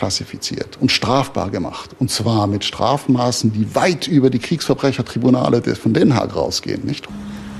klassifiziert 0.00 0.78
und 0.80 0.90
strafbar 0.90 1.50
gemacht. 1.50 1.90
Und 1.98 2.10
zwar 2.10 2.46
mit 2.46 2.64
Strafmaßen, 2.64 3.52
die 3.52 3.74
weit 3.74 4.08
über 4.08 4.30
die 4.30 4.38
Kriegsverbrechertribunale 4.38 5.60
von 5.76 5.92
Den 5.92 6.14
Haag 6.16 6.34
rausgehen, 6.34 6.86
nicht? 6.86 7.06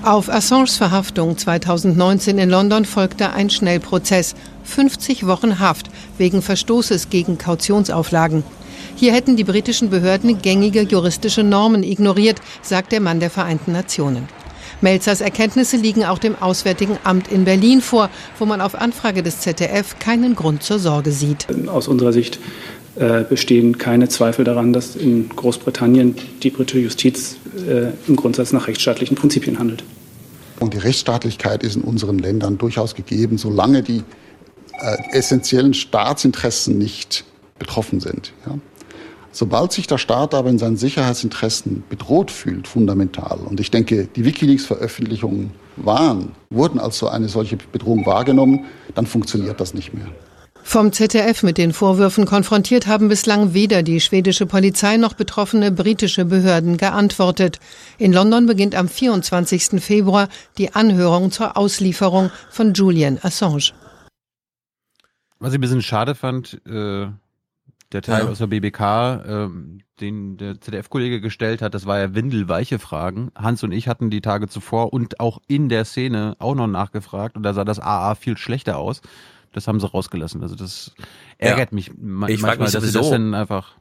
Auf 0.02 0.30
Assanges 0.30 0.78
Verhaftung 0.78 1.36
2019 1.36 2.38
in 2.38 2.48
London 2.48 2.86
folgte 2.86 3.34
ein 3.34 3.50
Schnellprozess. 3.50 4.34
50 4.64 5.26
Wochen 5.26 5.58
Haft 5.58 5.90
wegen 6.16 6.40
Verstoßes 6.40 7.10
gegen 7.10 7.36
Kautionsauflagen. 7.36 8.42
Hier 8.96 9.12
hätten 9.12 9.36
die 9.36 9.44
britischen 9.44 9.90
Behörden 9.90 10.40
gängige 10.40 10.80
juristische 10.80 11.42
Normen 11.42 11.82
ignoriert, 11.82 12.40
sagt 12.62 12.92
der 12.92 13.00
Mann 13.00 13.20
der 13.20 13.28
Vereinten 13.28 13.72
Nationen. 13.72 14.39
Melzers 14.80 15.20
Erkenntnisse 15.20 15.76
liegen 15.76 16.04
auch 16.04 16.18
dem 16.18 16.36
Auswärtigen 16.40 16.98
Amt 17.04 17.28
in 17.30 17.44
Berlin 17.44 17.80
vor, 17.80 18.10
wo 18.38 18.46
man 18.46 18.60
auf 18.60 18.74
Anfrage 18.74 19.22
des 19.22 19.40
ZDF 19.40 19.98
keinen 19.98 20.34
Grund 20.34 20.62
zur 20.62 20.78
Sorge 20.78 21.12
sieht. 21.12 21.46
Aus 21.68 21.88
unserer 21.88 22.12
Sicht 22.12 22.38
äh, 22.96 23.24
bestehen 23.24 23.78
keine 23.78 24.08
Zweifel 24.08 24.44
daran, 24.44 24.72
dass 24.72 24.96
in 24.96 25.28
Großbritannien 25.28 26.16
die 26.42 26.50
britische 26.50 26.80
Justiz 26.80 27.36
äh, 27.66 27.92
im 28.08 28.16
Grundsatz 28.16 28.52
nach 28.52 28.68
rechtsstaatlichen 28.68 29.16
Prinzipien 29.16 29.58
handelt. 29.58 29.84
Und 30.58 30.74
die 30.74 30.78
Rechtsstaatlichkeit 30.78 31.62
ist 31.62 31.76
in 31.76 31.82
unseren 31.82 32.18
Ländern 32.18 32.58
durchaus 32.58 32.94
gegeben, 32.94 33.38
solange 33.38 33.82
die 33.82 34.02
äh, 34.78 34.96
essentiellen 35.12 35.74
Staatsinteressen 35.74 36.78
nicht 36.78 37.24
betroffen 37.58 38.00
sind. 38.00 38.32
Ja. 38.46 38.58
Sobald 39.32 39.72
sich 39.72 39.86
der 39.86 39.98
Staat 39.98 40.34
aber 40.34 40.50
in 40.50 40.58
seinen 40.58 40.76
Sicherheitsinteressen 40.76 41.84
bedroht 41.88 42.30
fühlt, 42.30 42.66
fundamental, 42.66 43.38
und 43.38 43.60
ich 43.60 43.70
denke, 43.70 44.08
die 44.16 44.24
Wikileaks-Veröffentlichungen 44.24 45.52
waren, 45.76 46.32
wurden 46.50 46.80
als 46.80 46.98
so 46.98 47.08
eine 47.08 47.28
solche 47.28 47.56
Bedrohung 47.56 48.04
wahrgenommen, 48.06 48.66
dann 48.94 49.06
funktioniert 49.06 49.60
das 49.60 49.72
nicht 49.72 49.94
mehr. 49.94 50.06
Vom 50.62 50.92
ZDF 50.92 51.42
mit 51.42 51.58
den 51.58 51.72
Vorwürfen 51.72 52.26
konfrontiert 52.26 52.86
haben 52.86 53.08
bislang 53.08 53.54
weder 53.54 53.82
die 53.82 54.00
schwedische 54.00 54.46
Polizei 54.46 54.98
noch 54.98 55.14
betroffene 55.14 55.72
britische 55.72 56.24
Behörden 56.24 56.76
geantwortet. 56.76 57.58
In 57.98 58.12
London 58.12 58.46
beginnt 58.46 58.74
am 58.74 58.88
24. 58.88 59.82
Februar 59.82 60.28
die 60.58 60.74
Anhörung 60.74 61.30
zur 61.30 61.56
Auslieferung 61.56 62.30
von 62.50 62.74
Julian 62.74 63.18
Assange. 63.22 63.72
Was 65.38 65.52
ich 65.52 65.58
ein 65.58 65.60
bisschen 65.62 65.82
schade 65.82 66.14
fand, 66.14 66.60
äh, 66.66 67.06
der 67.92 68.02
Teil 68.02 68.24
ja. 68.24 68.28
aus 68.28 68.38
der 68.38 68.46
BBK, 68.46 69.24
ähm, 69.26 69.80
den 70.00 70.36
der 70.36 70.60
ZDF-Kollege 70.60 71.20
gestellt 71.20 71.62
hat, 71.62 71.74
das 71.74 71.86
war 71.86 71.98
ja 71.98 72.14
windelweiche 72.14 72.78
Fragen. 72.78 73.30
Hans 73.34 73.62
und 73.62 73.72
ich 73.72 73.88
hatten 73.88 74.10
die 74.10 74.20
Tage 74.20 74.48
zuvor 74.48 74.92
und 74.92 75.20
auch 75.20 75.40
in 75.48 75.68
der 75.68 75.84
Szene 75.84 76.36
auch 76.38 76.54
noch 76.54 76.66
nachgefragt 76.66 77.36
und 77.36 77.42
da 77.42 77.52
sah 77.52 77.64
das 77.64 77.80
AA 77.80 78.14
viel 78.14 78.36
schlechter 78.36 78.78
aus. 78.78 79.00
Das 79.52 79.66
haben 79.66 79.80
sie 79.80 79.86
rausgelassen. 79.86 80.42
Also 80.42 80.54
das 80.54 80.94
ärgert 81.38 81.72
ja. 81.72 81.74
mich 81.74 81.92
ma 81.96 82.28
ich 82.28 82.40
manchmal, 82.40 82.66
mich 82.66 82.72
dass 82.72 82.84
sie 82.84 82.92
das 82.92 83.10
dann 83.10 83.34
einfach 83.34 83.74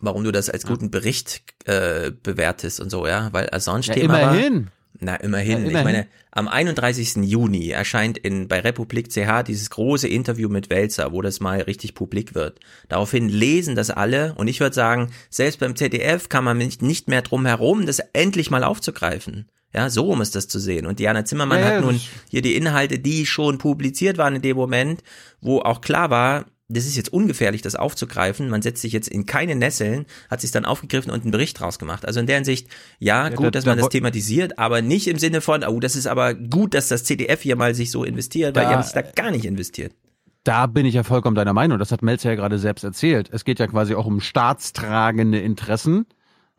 warum 0.00 0.24
du 0.24 0.32
das 0.32 0.48
als 0.48 0.66
guten 0.66 0.90
Bericht 0.90 1.42
äh, 1.64 2.10
bewertest 2.10 2.80
und 2.80 2.90
so, 2.90 3.06
ja, 3.06 3.32
weil 3.32 3.48
Assange-Thema 3.50 4.20
ja, 4.20 4.30
immerhin. 4.30 4.70
Na, 5.00 5.16
immerhin. 5.16 5.50
Ja, 5.50 5.56
immerhin. 5.58 5.76
Ich 5.76 5.84
meine, 5.84 6.06
am 6.32 6.48
31. 6.48 7.16
Juni 7.24 7.70
erscheint 7.70 8.18
in, 8.18 8.48
bei 8.48 8.60
Republik 8.60 9.10
CH 9.10 9.42
dieses 9.46 9.70
große 9.70 10.08
Interview 10.08 10.48
mit 10.48 10.70
Welzer, 10.70 11.12
wo 11.12 11.22
das 11.22 11.40
mal 11.40 11.60
richtig 11.60 11.94
publik 11.94 12.34
wird. 12.34 12.58
Daraufhin 12.88 13.28
lesen 13.28 13.76
das 13.76 13.90
alle 13.90 14.34
und 14.34 14.48
ich 14.48 14.60
würde 14.60 14.74
sagen, 14.74 15.10
selbst 15.30 15.60
beim 15.60 15.76
ZDF 15.76 16.28
kann 16.28 16.44
man 16.44 16.58
nicht, 16.58 16.82
nicht 16.82 17.08
mehr 17.08 17.22
drum 17.22 17.46
herum, 17.46 17.86
das 17.86 18.00
endlich 18.12 18.50
mal 18.50 18.64
aufzugreifen. 18.64 19.48
Ja, 19.74 19.90
so 19.90 20.10
um 20.10 20.22
ist 20.22 20.34
das 20.34 20.48
zu 20.48 20.58
sehen. 20.58 20.86
Und 20.86 20.98
Diana 20.98 21.24
Zimmermann 21.24 21.60
ja, 21.60 21.66
hat 21.66 21.82
nun 21.82 22.00
hier 22.30 22.42
die 22.42 22.56
Inhalte, 22.56 22.98
die 22.98 23.26
schon 23.26 23.58
publiziert 23.58 24.16
waren 24.16 24.36
in 24.36 24.42
dem 24.42 24.56
Moment, 24.56 25.02
wo 25.40 25.60
auch 25.60 25.82
klar 25.82 26.10
war, 26.10 26.46
das 26.68 26.84
ist 26.84 26.96
jetzt 26.96 27.12
ungefährlich, 27.12 27.62
das 27.62 27.74
aufzugreifen. 27.74 28.50
Man 28.50 28.60
setzt 28.60 28.82
sich 28.82 28.92
jetzt 28.92 29.08
in 29.08 29.24
keine 29.24 29.56
Nesseln, 29.56 30.04
hat 30.30 30.42
sich 30.42 30.50
dann 30.50 30.66
aufgegriffen 30.66 31.10
und 31.10 31.22
einen 31.22 31.30
Bericht 31.30 31.58
draus 31.58 31.78
gemacht. 31.78 32.04
Also 32.04 32.20
in 32.20 32.26
der 32.26 32.36
Hinsicht, 32.36 32.68
ja, 32.98 33.30
gut, 33.30 33.54
dass 33.54 33.64
man 33.64 33.78
das 33.78 33.88
thematisiert, 33.88 34.58
aber 34.58 34.82
nicht 34.82 35.08
im 35.08 35.18
Sinne 35.18 35.40
von, 35.40 35.64
oh, 35.64 35.80
das 35.80 35.96
ist 35.96 36.06
aber 36.06 36.34
gut, 36.34 36.74
dass 36.74 36.88
das 36.88 37.04
CDF 37.04 37.40
hier 37.40 37.56
mal 37.56 37.74
sich 37.74 37.90
so 37.90 38.04
investiert, 38.04 38.54
weil 38.54 38.66
die 38.66 38.72
haben 38.72 38.82
sich 38.82 38.92
da 38.92 39.02
gar 39.02 39.30
nicht 39.30 39.46
investiert. 39.46 39.94
Da 40.44 40.66
bin 40.66 40.86
ich 40.86 40.94
ja 40.94 41.02
vollkommen 41.02 41.36
deiner 41.36 41.52
Meinung. 41.52 41.78
Das 41.78 41.90
hat 41.90 42.02
Melzer 42.02 42.30
ja 42.30 42.36
gerade 42.36 42.58
selbst 42.58 42.84
erzählt. 42.84 43.28
Es 43.32 43.44
geht 43.44 43.58
ja 43.58 43.66
quasi 43.66 43.94
auch 43.94 44.06
um 44.06 44.20
staatstragende 44.20 45.38
Interessen 45.38 46.06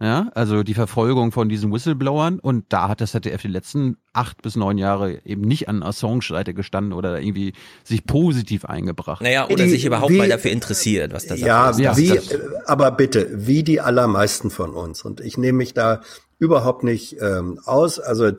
ja, 0.01 0.31
also 0.33 0.63
die 0.63 0.73
Verfolgung 0.73 1.33
von 1.33 1.49
diesen 1.49 1.73
Whistleblowern 1.73 2.39
und 2.39 2.65
da 2.69 2.87
hat 2.87 3.01
das 3.01 3.11
ZDF 3.11 3.41
die 3.41 3.49
letzten 3.49 3.97
acht 4.13 4.41
bis 4.41 4.55
neun 4.55 4.77
Jahre 4.77 5.19
eben 5.25 5.41
nicht 5.41 5.67
an 5.67 5.83
Assange-Seite 5.83 6.53
gestanden 6.53 6.93
oder 6.93 7.19
irgendwie 7.19 7.53
sich 7.83 8.05
positiv 8.05 8.63
eingebracht. 8.63 9.21
Naja, 9.21 9.47
oder 9.49 9.65
die, 9.65 9.71
sich 9.71 9.85
überhaupt 9.85 10.11
wie, 10.11 10.17
mal 10.17 10.29
dafür 10.29 10.51
interessiert, 10.51 11.11
was 11.11 11.27
das 11.27 11.41
ja, 11.41 11.69
ist. 11.69 11.79
Ja, 11.79 11.97
wie, 11.97 12.17
aber 12.65 12.91
bitte, 12.91 13.27
wie 13.33 13.63
die 13.63 13.81
allermeisten 13.81 14.49
von 14.51 14.73
uns 14.73 15.03
und 15.03 15.19
ich 15.19 15.37
nehme 15.37 15.57
mich 15.57 15.73
da 15.73 16.01
überhaupt 16.37 16.83
nicht 16.83 17.17
ähm, 17.21 17.59
aus, 17.65 17.99
also 17.99 18.31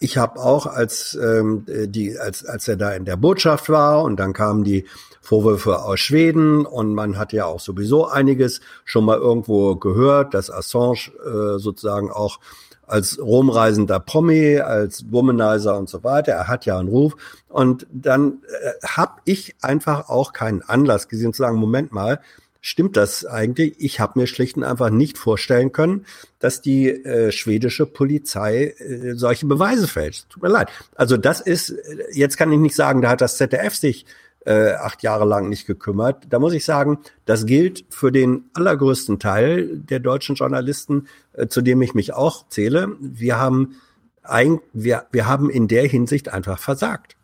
ich 0.00 0.16
habe 0.16 0.40
auch, 0.40 0.66
als 0.66 1.16
ähm, 1.22 1.66
die, 1.68 2.18
als 2.18 2.44
als 2.44 2.66
er 2.66 2.76
da 2.76 2.92
in 2.92 3.04
der 3.04 3.16
Botschaft 3.16 3.68
war 3.68 4.02
und 4.02 4.18
dann 4.18 4.32
kamen 4.32 4.64
die 4.64 4.86
Vorwürfe 5.22 5.82
aus 5.82 6.00
Schweden 6.00 6.66
und 6.66 6.94
man 6.94 7.16
hat 7.16 7.32
ja 7.32 7.46
auch 7.46 7.60
sowieso 7.60 8.06
einiges 8.06 8.60
schon 8.84 9.04
mal 9.04 9.18
irgendwo 9.18 9.76
gehört, 9.76 10.34
dass 10.34 10.50
Assange 10.50 11.12
äh, 11.24 11.58
sozusagen 11.58 12.10
auch 12.10 12.40
als 12.86 13.18
rumreisender 13.18 14.00
Promi, 14.00 14.58
als 14.58 15.10
Womanizer 15.10 15.78
und 15.78 15.88
so 15.88 16.04
weiter. 16.04 16.32
Er 16.32 16.48
hat 16.48 16.66
ja 16.66 16.78
einen 16.78 16.88
Ruf. 16.88 17.14
Und 17.48 17.86
dann 17.90 18.42
äh, 18.62 18.86
habe 18.86 19.20
ich 19.24 19.54
einfach 19.62 20.08
auch 20.08 20.32
keinen 20.32 20.60
Anlass 20.62 21.08
gesehen 21.08 21.32
zu 21.32 21.38
sagen, 21.38 21.56
Moment 21.56 21.92
mal, 21.92 22.20
stimmt 22.60 22.96
das 22.96 23.24
eigentlich? 23.24 23.74
Ich 23.78 24.00
habe 24.00 24.18
mir 24.18 24.26
schlicht 24.26 24.56
und 24.56 24.64
einfach 24.64 24.90
nicht 24.90 25.16
vorstellen 25.18 25.72
können, 25.72 26.04
dass 26.38 26.60
die 26.60 26.90
äh, 26.90 27.32
schwedische 27.32 27.86
Polizei 27.86 28.74
äh, 28.78 29.14
solche 29.14 29.46
Beweise 29.46 29.86
fälscht. 29.86 30.28
Tut 30.28 30.42
mir 30.42 30.48
leid. 30.48 30.68
Also 30.94 31.16
das 31.16 31.40
ist, 31.40 31.70
äh, 31.70 32.04
jetzt 32.12 32.36
kann 32.36 32.52
ich 32.52 32.58
nicht 32.58 32.76
sagen, 32.76 33.00
da 33.00 33.10
hat 33.10 33.20
das 33.20 33.36
ZDF 33.36 33.74
sich 33.74 34.04
äh, 34.44 34.72
acht 34.72 35.02
Jahre 35.02 35.24
lang 35.24 35.48
nicht 35.48 35.66
gekümmert. 35.66 36.26
Da 36.30 36.38
muss 36.38 36.52
ich 36.52 36.64
sagen, 36.64 36.98
das 37.24 37.46
gilt 37.46 37.84
für 37.90 38.12
den 38.12 38.44
allergrößten 38.54 39.18
Teil 39.18 39.78
der 39.78 40.00
deutschen 40.00 40.34
Journalisten, 40.34 41.06
äh, 41.32 41.46
zu 41.46 41.62
dem 41.62 41.82
ich 41.82 41.94
mich 41.94 42.12
auch 42.12 42.48
zähle. 42.48 42.96
Wir 43.00 43.38
haben 43.38 43.76
ein, 44.22 44.60
wir, 44.72 45.06
wir 45.10 45.26
haben 45.26 45.50
in 45.50 45.68
der 45.68 45.86
Hinsicht 45.86 46.28
einfach 46.28 46.58
versagt. 46.58 47.16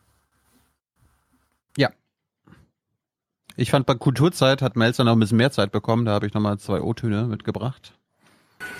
Ich 3.60 3.72
fand 3.72 3.86
bei 3.86 3.96
Kulturzeit 3.96 4.62
hat 4.62 4.76
Melzer 4.76 5.02
noch 5.02 5.14
ein 5.14 5.18
bisschen 5.18 5.36
mehr 5.36 5.50
Zeit 5.50 5.72
bekommen. 5.72 6.04
Da 6.04 6.12
habe 6.12 6.28
ich 6.28 6.32
nochmal 6.32 6.58
zwei 6.58 6.80
O-Töne 6.80 7.24
mitgebracht. 7.24 7.92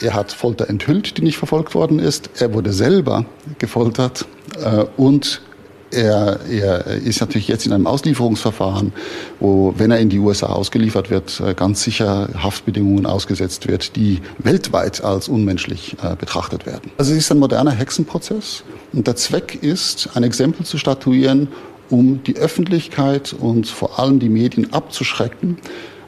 Er 0.01 0.15
hat 0.15 0.31
Folter 0.31 0.71
enthüllt, 0.71 1.19
die 1.19 1.23
nicht 1.23 1.37
verfolgt 1.37 1.75
worden 1.75 1.99
ist. 1.99 2.41
Er 2.41 2.55
wurde 2.55 2.73
selber 2.73 3.25
gefoltert 3.59 4.25
äh, 4.63 4.85
und 4.97 5.43
er, 5.91 6.41
er 6.51 6.87
ist 6.87 7.21
natürlich 7.21 7.49
jetzt 7.49 7.67
in 7.67 7.73
einem 7.73 7.87
Auslieferungsverfahren, 7.87 8.93
wo, 9.41 9.75
wenn 9.77 9.91
er 9.91 9.99
in 9.99 10.09
die 10.09 10.19
USA 10.19 10.49
ausgeliefert 10.49 11.11
wird, 11.11 11.41
äh, 11.41 11.55
ganz 11.55 11.83
sicher 11.83 12.29
Haftbedingungen 12.35 13.07
ausgesetzt 13.07 13.69
wird, 13.69 13.97
die 13.97 14.21
weltweit 14.39 15.03
als 15.03 15.29
unmenschlich 15.29 15.97
äh, 16.03 16.17
betrachtet 16.17 16.67
werden. 16.67 16.91
Also 16.99 17.13
es 17.13 17.19
ist 17.19 17.33
ein 17.33 17.39
moderner 17.39 17.73
Hexenprozess 17.73 18.65
und 18.93 19.07
der 19.07 19.17
Zweck 19.17 19.59
ist, 19.63 20.11
ein 20.15 20.23
Exempel 20.23 20.65
zu 20.65 20.79
statuieren, 20.79 21.49
um 21.91 22.23
die 22.23 22.37
Öffentlichkeit 22.37 23.35
und 23.39 23.67
vor 23.67 23.99
allem 23.99 24.19
die 24.19 24.29
Medien 24.29 24.73
abzuschrecken, 24.73 25.59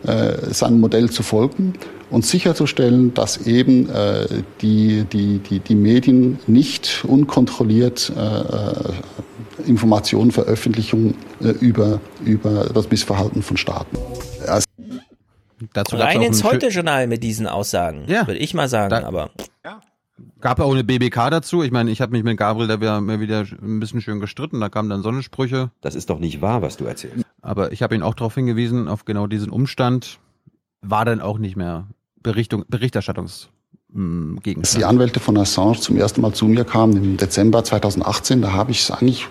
äh, 0.07 0.53
seinem 0.53 0.81
Modell 0.81 1.11
zu 1.11 1.23
folgen 1.23 1.75
und 2.11 2.25
sicherzustellen, 2.25 3.15
dass 3.15 3.47
eben 3.47 3.89
äh, 3.91 4.27
die, 4.61 5.05
die, 5.13 5.39
die, 5.39 5.61
die 5.61 5.75
Medien 5.75 6.39
nicht 6.47 7.05
unkontrolliert 7.07 8.13
äh, 8.17 9.69
Informationen 9.69 10.31
veröffentlichen 10.31 11.15
äh, 11.41 11.49
über, 11.51 12.01
über 12.25 12.65
das 12.73 12.91
Missverhalten 12.91 13.43
von 13.43 13.57
Staaten. 13.57 13.97
Also 14.47 14.67
Dazu 15.75 15.97
Rein 15.97 16.23
ins 16.23 16.43
Heute-Journal 16.43 17.07
mit 17.07 17.23
diesen 17.23 17.47
Aussagen, 17.47 18.05
Ja. 18.07 18.27
würde 18.27 18.41
ich 18.41 18.55
mal 18.55 18.69
sagen, 18.69 18.91
Da- 18.91 19.05
aber 19.05 19.31
Gab 20.43 20.59
ja 20.59 20.65
auch 20.65 20.73
eine 20.73 20.85
BBK 20.85 21.31
dazu. 21.31 21.63
Ich 21.63 21.71
meine, 21.71 21.91
ich 21.91 22.01
habe 22.01 22.13
mich 22.13 22.23
mit 22.25 22.37
Gabriel 22.39 22.67
da 22.69 22.81
wieder, 22.81 23.01
mir 23.01 23.21
wieder 23.21 23.45
ein 23.63 23.79
bisschen 23.81 24.01
schön 24.01 24.21
gestritten. 24.21 24.61
Da 24.61 24.69
kamen 24.71 24.89
dann 24.91 25.03
Sonnensprüche. 25.03 25.71
Das 25.83 25.95
ist 25.95 26.09
doch 26.11 26.19
nicht 26.19 26.41
wahr, 26.43 26.61
was 26.63 26.77
du 26.79 26.85
erzählst. 26.87 27.25
Aber 27.43 27.73
ich 27.73 27.83
habe 27.83 27.95
ihn 27.95 28.03
auch 28.03 28.15
darauf 28.15 28.35
hingewiesen, 28.35 28.89
auf 28.89 29.05
genau 29.05 29.27
diesen 29.27 29.51
Umstand. 29.51 30.19
War 30.83 31.05
dann 31.05 31.21
auch 31.21 31.39
nicht 31.39 31.57
mehr 31.57 31.87
Berichtung, 32.23 32.65
Berichterstattungs 32.69 33.49
Als 33.95 34.43
Gegenstand. 34.43 34.81
die 34.81 34.85
Anwälte 34.85 35.21
von 35.21 35.37
Assange 35.37 35.81
zum 35.81 35.97
ersten 35.97 36.21
Mal 36.21 36.33
zu 36.33 36.47
mir 36.47 36.65
kamen 36.65 36.97
im 36.97 37.17
Dezember 37.17 37.65
2018, 37.65 38.43
da 38.43 38.53
habe 38.53 38.71
ich 38.71 38.81
es 38.81 38.91
eigentlich 38.91 39.27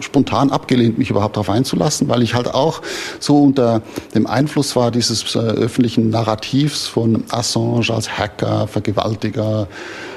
spontan 0.00 0.50
abgelehnt, 0.50 0.98
mich 0.98 1.10
überhaupt 1.10 1.36
darauf 1.36 1.50
einzulassen, 1.50 2.08
weil 2.08 2.22
ich 2.22 2.34
halt 2.34 2.52
auch 2.54 2.82
so 3.20 3.42
unter 3.42 3.82
dem 4.14 4.26
Einfluss 4.26 4.76
war 4.76 4.90
dieses 4.90 5.34
äh, 5.34 5.38
öffentlichen 5.38 6.10
Narrativs 6.10 6.86
von 6.86 7.24
Assange 7.28 7.90
als 7.90 8.18
Hacker, 8.18 8.66
Vergewaltiger, 8.66 9.68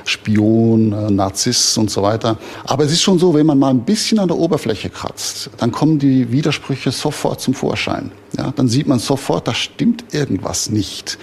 Spion, 0.06 0.94
äh, 0.94 1.12
Narzisst 1.12 1.78
und 1.78 1.92
so 1.92 2.02
weiter. 2.02 2.38
Aber 2.66 2.86
es 2.86 2.92
ist 2.92 3.02
schon 3.02 3.20
so, 3.20 3.34
wenn 3.34 3.46
man 3.46 3.60
mal 3.60 3.70
ein 3.70 3.84
bisschen 3.84 4.20
an 4.20 4.28
der 4.28 4.38
Oberfläche 4.38 4.90
kratzt, 4.90 5.50
dann 5.58 5.72
kommen 5.72 6.00
die 6.00 6.32
Widersprüche 6.32 6.92
sofort 6.92 7.42
zum 7.42 7.54
Vorschein. 7.54 8.12
Ja, 8.38 8.54
dann 8.56 8.70
sieht 8.70 8.88
man 8.88 9.00
sofort, 9.00 9.48
da 9.48 9.54
stimmt 9.54 10.14
irgendwas 10.14 10.70
nicht. 10.70 11.18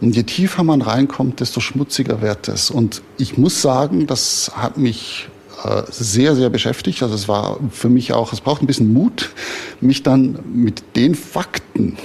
Und 0.00 0.14
je 0.14 0.24
tiefer 0.24 0.62
man 0.62 0.82
reinkommt, 0.82 1.40
desto 1.40 1.60
schmutziger 1.60 2.20
wird 2.20 2.48
es. 2.48 2.70
Und 2.70 3.02
ich 3.16 3.38
muss 3.38 3.62
sagen, 3.62 4.06
das 4.06 4.52
hat 4.54 4.76
mich 4.76 5.28
äh, 5.64 5.82
sehr, 5.90 6.34
sehr 6.34 6.50
beschäftigt. 6.50 7.02
Also 7.02 7.14
es 7.14 7.28
war 7.28 7.58
für 7.70 7.88
mich 7.88 8.12
auch, 8.12 8.32
es 8.32 8.40
braucht 8.40 8.62
ein 8.62 8.66
bisschen 8.66 8.92
Mut, 8.92 9.30
mich 9.80 10.02
dann 10.02 10.38
mit 10.52 10.96
den 10.96 11.14
Fakten, 11.14 11.96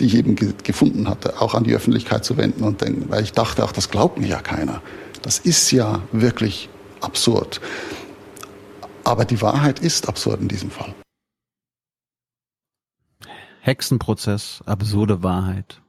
die 0.00 0.06
ich 0.06 0.16
eben 0.16 0.36
ge 0.36 0.52
gefunden 0.62 1.08
hatte, 1.08 1.40
auch 1.40 1.54
an 1.54 1.64
die 1.64 1.74
Öffentlichkeit 1.74 2.24
zu 2.24 2.36
wenden 2.36 2.64
und 2.64 2.80
denken, 2.80 3.08
weil 3.08 3.22
ich 3.22 3.32
dachte 3.32 3.64
auch, 3.64 3.72
das 3.72 3.90
glaubt 3.90 4.18
mir 4.18 4.28
ja 4.28 4.40
keiner. 4.40 4.82
Das 5.22 5.38
ist 5.38 5.70
ja 5.70 6.02
wirklich 6.12 6.68
absurd. 7.00 7.60
Aber 9.04 9.24
die 9.24 9.40
Wahrheit 9.40 9.80
ist 9.80 10.08
absurd 10.08 10.40
in 10.40 10.48
diesem 10.48 10.70
Fall. 10.70 10.94
Hexenprozess, 13.60 14.62
absurde 14.66 15.22
Wahrheit. 15.22 15.80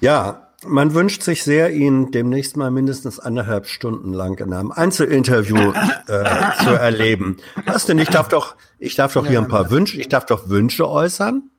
Ja, 0.00 0.43
man 0.66 0.94
wünscht 0.94 1.22
sich 1.22 1.42
sehr, 1.42 1.72
ihn 1.72 2.10
demnächst 2.10 2.56
mal 2.56 2.70
mindestens 2.70 3.18
anderthalb 3.18 3.66
Stunden 3.66 4.12
lang 4.12 4.38
in 4.38 4.52
einem 4.52 4.72
Einzelinterview 4.72 5.72
äh, 6.06 6.52
zu 6.64 6.70
erleben. 6.70 7.38
Was 7.66 7.86
denn? 7.86 7.98
Ich 7.98 8.08
darf 8.08 8.28
doch, 8.28 8.56
ich 8.78 8.94
darf 8.94 9.12
doch 9.12 9.26
hier 9.26 9.40
ein 9.40 9.48
paar 9.48 9.70
Wünsche, 9.70 10.00
ich 10.00 10.08
darf 10.08 10.26
doch 10.26 10.48
Wünsche 10.48 10.88
äußern. 10.88 11.50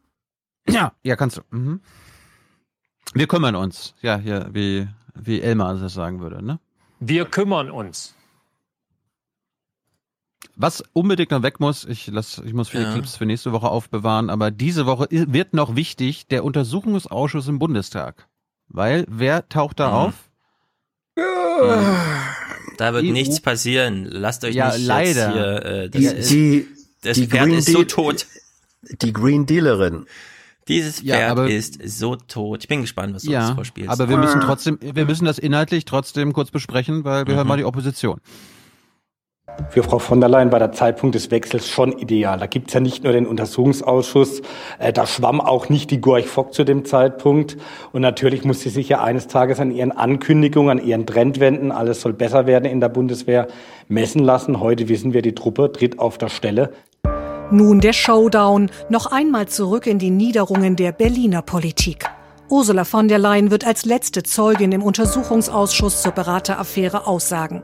Ja, 0.68 0.94
ja, 1.04 1.16
kannst 1.16 1.38
du. 1.38 1.42
Mhm. 1.52 1.82
Wir 3.14 3.28
kümmern 3.28 3.56
uns. 3.56 3.94
Ja, 4.02 4.18
hier, 4.18 4.50
wie, 4.52 4.88
wie 5.14 5.42
Elmar 5.42 5.76
das 5.76 5.94
sagen 5.94 6.20
würde, 6.20 6.44
ne? 6.44 6.60
Wir 7.00 7.26
kümmern 7.26 7.70
uns. 7.70 8.16
Was 10.58 10.84
unbedingt 10.94 11.32
noch 11.32 11.44
weg 11.44 11.60
muss, 11.60 11.84
ich, 11.86 12.08
lass, 12.08 12.38
ich 12.40 12.54
muss 12.54 12.70
viele 12.70 12.84
Ja. 12.84 12.94
Clips 12.94 13.18
für 13.18 13.26
nächste 13.26 13.52
Woche 13.52 13.68
aufbewahren, 13.68 14.30
aber 14.30 14.52
diese 14.52 14.86
Woche 14.86 15.08
wird 15.12 15.54
noch 15.54 15.76
wichtig, 15.76 16.28
der 16.28 16.46
Untersuchungsausschuss 16.46 17.48
im 17.48 17.60
Bundestag. 17.60 18.28
Weil, 18.68 19.06
wer 19.10 19.48
taucht 19.50 19.80
da 19.80 19.88
Mhm. 19.90 19.94
auf? 19.96 20.14
da 22.78 22.94
wird 22.94 23.06
EU. 23.06 23.12
nichts 23.12 23.40
passieren. 23.40 24.06
Lasst 24.06 24.44
euch 24.44 24.56
Ja, 24.56 24.74
nicht 24.76 24.86
leider. 24.86 25.28
jetzt 25.28 25.34
hier, 25.34 25.66
äh, 25.66 25.90
das 25.90 26.02
Die, 26.02 26.06
ist, 26.08 26.30
die, 26.32 26.68
das 27.02 27.16
die 27.18 27.28
Pferd 27.28 27.44
Green 27.46 27.58
ist 27.58 27.68
so 27.68 27.74
Deal- 27.84 27.88
tot. 27.88 28.28
Die 29.02 29.14
Green 29.14 29.46
Dealerin. 29.46 30.06
Dieses 30.68 31.02
Ja, 31.02 31.16
Pferd 31.18 31.32
aber- 31.32 31.50
ist 31.50 31.80
so 31.88 32.16
tot. 32.16 32.64
Ich 32.64 32.68
bin 32.68 32.82
gespannt, 32.82 33.14
was 33.16 33.24
du 33.24 33.30
uns 33.30 33.34
Ja, 33.34 33.56
vorspielst. 33.56 33.90
aber 33.90 34.10
wir 34.10 34.18
müssen 34.18 34.42
trotzdem, 34.42 34.78
wir 34.82 35.06
müssen 35.06 35.26
das 35.26 35.38
inhaltlich 35.38 35.86
trotzdem 35.86 36.34
kurz 36.34 36.52
besprechen, 36.52 37.04
weil 37.04 37.26
wir 37.28 37.34
Mhm. 37.34 37.38
hören 37.38 37.48
mal 37.48 37.58
die 37.58 37.66
Opposition. 37.66 38.20
Für 39.70 39.84
Frau 39.84 40.00
von 40.00 40.20
der 40.20 40.30
Leyen 40.30 40.52
war 40.52 40.60
der 40.60 40.72
Zeitpunkt 40.72 41.16
des 41.16 41.32
Wechsels 41.32 41.68
schon 41.68 41.94
ideal. 41.98 42.38
Da 42.38 42.46
gibt's 42.46 42.74
ja 42.74 42.80
nicht 42.80 43.04
nur 43.04 43.14
den 43.14 43.26
Untersuchungsausschuss, 43.26 44.42
äh, 44.80 44.94
da 44.94 45.08
schwamm 45.08 45.42
auch 45.42 45.70
nicht 45.70 45.92
die 45.92 46.02
Gorch 46.02 46.28
Fock 46.28 46.54
zu 46.54 46.64
dem 46.64 46.86
Zeitpunkt. 46.86 47.58
Und 47.92 48.02
natürlich 48.02 48.44
muss 48.44 48.62
sie 48.62 48.70
sich 48.70 48.90
ja 48.90 49.02
eines 49.02 49.28
Tages 49.28 49.60
an 49.60 49.72
ihren 49.72 49.92
Ankündigungen, 49.92 50.80
an 50.80 50.86
ihren 50.86 51.06
Trendwenden, 51.06 51.72
alles 51.72 52.02
soll 52.02 52.14
besser 52.14 52.48
werden 52.48 52.66
in 52.66 52.80
der 52.80 52.90
Bundeswehr, 52.90 53.48
messen 53.88 54.24
lassen. 54.24 54.60
Heute 54.60 54.90
wissen 54.90 55.14
wir, 55.14 55.22
die 55.22 55.36
Truppe 55.36 55.72
tritt 55.72 56.00
auf 56.00 56.18
der 56.18 56.30
Stelle. 56.30 56.72
Nun 57.52 57.80
der 57.80 57.94
Showdown, 57.94 58.72
noch 58.90 59.12
einmal 59.12 59.48
zurück 59.48 59.88
in 59.88 60.00
die 60.00 60.10
Niederungen 60.10 60.76
der 60.76 60.92
Berliner 60.92 61.42
Politik. 61.42 62.06
Ursula 62.50 62.84
von 62.84 63.08
der 63.08 63.20
Leyen 63.20 63.52
wird 63.52 63.66
als 63.66 63.86
letzte 63.86 64.24
Zeugin 64.24 64.72
im 64.72 64.84
Untersuchungsausschuss 64.84 66.02
zur 66.02 66.12
Berateraffäre 66.12 67.08
aussagen. 67.08 67.64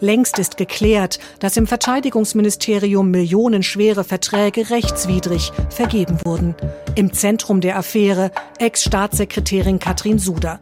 Längst 0.00 0.38
ist 0.38 0.56
geklärt, 0.56 1.18
dass 1.40 1.56
im 1.56 1.66
Verteidigungsministerium 1.66 3.10
millionenschwere 3.10 4.04
Verträge 4.04 4.70
rechtswidrig 4.70 5.52
vergeben 5.70 6.18
wurden. 6.24 6.54
Im 6.94 7.12
Zentrum 7.12 7.60
der 7.60 7.78
Affäre 7.78 8.30
Ex-Staatssekretärin 8.58 9.78
Katrin 9.78 10.18
Suder. 10.18 10.58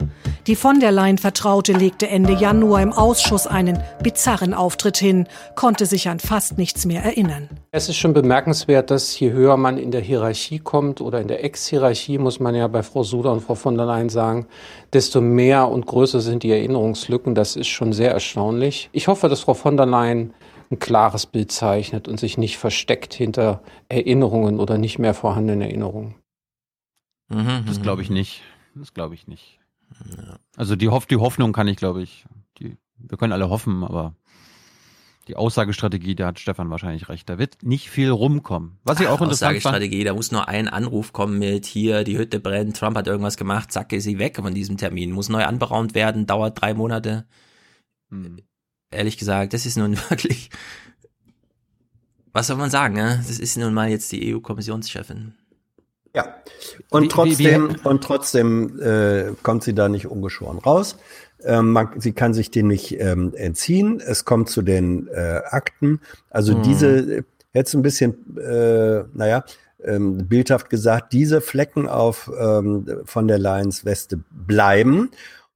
Die 0.49 0.57
von 0.57 0.81
der 0.81 0.91
Leyen 0.91 1.19
Vertraute 1.19 1.73
legte 1.73 2.09
Ende 2.09 2.33
Januar 2.33 2.83
im 2.83 2.93
Ausschuss 2.93 3.47
einen 3.47 3.79
bizarren 4.03 4.55
Auftritt 4.55 4.97
hin, 4.97 5.29
konnte 5.55 5.87
sich 5.87 6.09
an 6.09 6.19
fast 6.19 6.59
nichts 6.59 6.85
mehr 6.85 7.05
erinnern. 7.05 7.49
Es 7.71 7.89
ist 7.89 7.97
schon 7.97 8.13
bemerkenswert, 8.13 8.91
dass 8.91 9.19
je 9.21 9.31
höher 9.31 9.57
man 9.57 9.79
in 9.79 9.93
der 9.93 10.01
Hierarchie 10.01 10.59
kommt 10.59 11.01
oder 11.01 11.21
in 11.21 11.29
der 11.29 11.45
Ex-Hierarchie, 11.45 12.19
muss 12.19 12.41
man 12.41 12.57
ja 12.57 12.67
bei 12.67 12.83
Frau 12.83 13.05
Suda 13.05 13.31
und 13.31 13.41
Frau 13.41 13.55
von 13.55 13.77
der 13.77 13.87
Leyen 13.87 14.09
sagen, 14.09 14.47
desto 14.93 15.21
mehr 15.21 15.69
und 15.69 15.87
größer 15.87 16.21
sind 16.21 16.43
die 16.43 16.51
Erinnerungslücken. 16.51 17.35
Das 17.35 17.57
ist 17.57 17.69
schon 17.69 17.93
sehr 17.93 18.13
erstaunlich. 18.13 18.91
Ich 18.93 19.09
hoffe, 19.09 19.29
dass 19.29 19.41
Frau 19.41 19.55
von 19.55 19.77
der 19.77 19.87
Leyen 19.87 20.35
ein 20.71 20.79
klares 20.79 21.27
Bild 21.27 21.53
zeichnet 21.53 22.09
und 22.09 22.19
sich 22.19 22.39
nicht 22.39 22.59
versteckt 22.59 23.13
hinter 23.15 23.63
Erinnerungen 23.89 24.59
oder 24.59 24.79
nicht 24.79 24.99
mehr 24.99 25.15
vorhandenen 25.15 25.63
Erinnerungen. 25.63 26.15
Mhm, 27.29 27.65
Das 27.67 27.83
glaube 27.83 28.03
ich 28.03 28.11
nicht. 28.11 28.43
Das 28.75 28.95
glaube 28.95 29.15
ich 29.15 29.27
nicht. 29.27 29.59
Also 30.57 30.77
die, 30.77 30.89
Hoff 30.89 31.07
die 31.07 31.17
Hoffnung 31.17 31.53
kann 31.53 31.69
ich, 31.69 31.77
glaube 31.77 32.03
ich, 32.03 32.25
die, 32.59 32.77
wir 32.97 33.19
können 33.19 33.33
alle 33.33 33.51
hoffen, 33.51 33.85
aber 33.85 34.15
die 35.33 35.37
Aussagestrategie, 35.37 36.15
da 36.15 36.27
hat 36.27 36.39
Stefan 36.41 36.69
wahrscheinlich 36.69 37.09
recht. 37.09 37.27
Da 37.29 37.39
wird 37.39 37.63
nicht 37.63 37.89
viel 37.89 38.11
rumkommen. 38.11 38.79
Was 38.85 39.01
ich 39.01 39.07
auch 39.09 39.21
interessant 39.23 39.53
fand. 39.53 39.57
Aussagestrategie, 39.57 40.05
da 40.05 40.13
muss 40.13 40.31
nur 40.31 40.47
ein 40.47 40.69
Anruf 40.69 41.15
kommen 41.15 41.39
mit 41.39 41.65
hier, 41.65 42.05
die 42.05 42.19
Hütte 42.19 42.39
brennt, 42.39 42.77
Trump 42.77 42.99
hat 42.99 43.07
irgendwas 43.07 43.39
gemacht, 43.39 43.73
zack, 43.73 43.93
ist 43.95 44.05
sie 44.05 44.19
weg 44.19 44.37
von 44.37 44.53
diesem 44.53 44.77
Termin. 44.77 45.11
Muss 45.11 45.31
neu 45.31 45.45
anberaumt 45.45 45.95
werden, 45.95 46.27
dauert 46.27 46.61
drei 46.61 46.75
Monate. 46.75 47.25
Hm. 48.11 48.41
Ehrlich 48.91 49.17
gesagt, 49.17 49.55
das 49.55 49.65
ist 49.65 49.79
nun 49.79 49.97
wirklich. 50.11 50.51
Was 52.35 52.47
soll 52.49 52.57
man 52.59 52.69
sagen, 52.71 52.95
ne? 52.95 53.23
Das 53.27 53.39
ist 53.39 53.57
nun 53.57 53.73
mal 53.73 53.89
jetzt 53.89 54.13
die 54.13 54.35
EU-Kommissionschefin. 54.35 55.35
Ja. 56.15 56.35
Und 56.91 57.05
Wie- 57.05 57.09
trotzdem, 57.09 57.71
wie- 57.71 57.75
wie- 57.75 57.89
und 57.89 58.05
trotzdem 58.05 58.79
äh, 58.83 59.33
kommt 59.43 59.65
sie 59.65 59.75
da 59.75 59.89
nicht 59.89 60.07
ungeschoren 60.07 60.59
raus. 60.59 60.99
Ähm, 61.45 61.71
man, 61.73 62.01
sie 62.01 62.13
kann 62.13 62.35
sich 62.35 62.51
dem 62.51 62.69
nicht 62.69 63.01
ähm, 63.01 63.33
entziehen. 63.35 64.01
Es 64.05 64.25
kommt 64.25 64.49
zu 64.49 64.63
den 64.63 65.09
äh, 65.09 65.41
Akten. 65.51 66.01
Also 66.31 66.55
Mhm. 66.55 66.63
diese, 66.63 67.25
jetzt 67.53 67.75
ein 67.75 67.83
bisschen, 67.83 68.15
äh, 68.39 69.05
naja, 69.15 69.45
ähm, 69.85 70.29
bildhaft 70.29 70.71
gesagt, 70.71 71.13
diese 71.13 71.41
Flecken 71.41 71.89
auf 71.89 72.31
ähm, 72.39 72.87
von 73.05 73.27
der 73.29 73.39
Lions 73.39 73.85
Weste 73.85 74.21
bleiben. 74.31 75.11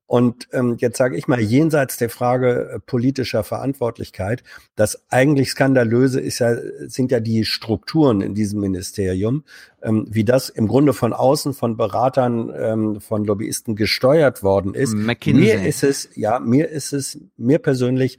Und 0.06 0.48
ähm, 0.52 0.76
jetzt 0.78 0.98
sage 0.98 1.16
ich 1.16 1.26
mal, 1.26 1.40
jenseits 1.40 1.96
der 1.96 2.10
Frage 2.10 2.70
äh, 2.70 2.78
politischer 2.78 3.42
Verantwortlichkeit, 3.42 4.44
das 4.76 5.02
eigentlich 5.10 5.50
Skandalöse 5.50 6.20
ist 6.20 6.38
ja, 6.38 6.54
sind 6.86 7.10
ja 7.10 7.18
die 7.18 7.44
Strukturen 7.44 8.20
in 8.20 8.34
diesem 8.34 8.60
Ministerium, 8.60 9.42
ähm, 9.82 10.06
wie 10.08 10.24
das 10.24 10.48
im 10.48 10.68
Grunde 10.68 10.92
von 10.92 11.12
außen 11.12 11.54
von 11.54 11.76
Beratern, 11.76 12.52
ähm, 12.56 13.00
von 13.00 13.24
Lobbyisten 13.24 13.74
gesteuert 13.74 14.44
worden 14.44 14.74
ist. 14.74 14.94
McKinsey. 14.94 15.42
Mir 15.42 15.66
ist 15.66 15.82
es, 15.82 16.08
ja, 16.14 16.38
mir 16.38 16.68
ist 16.68 16.92
es, 16.92 17.18
mir 17.36 17.58
persönlich 17.58 18.18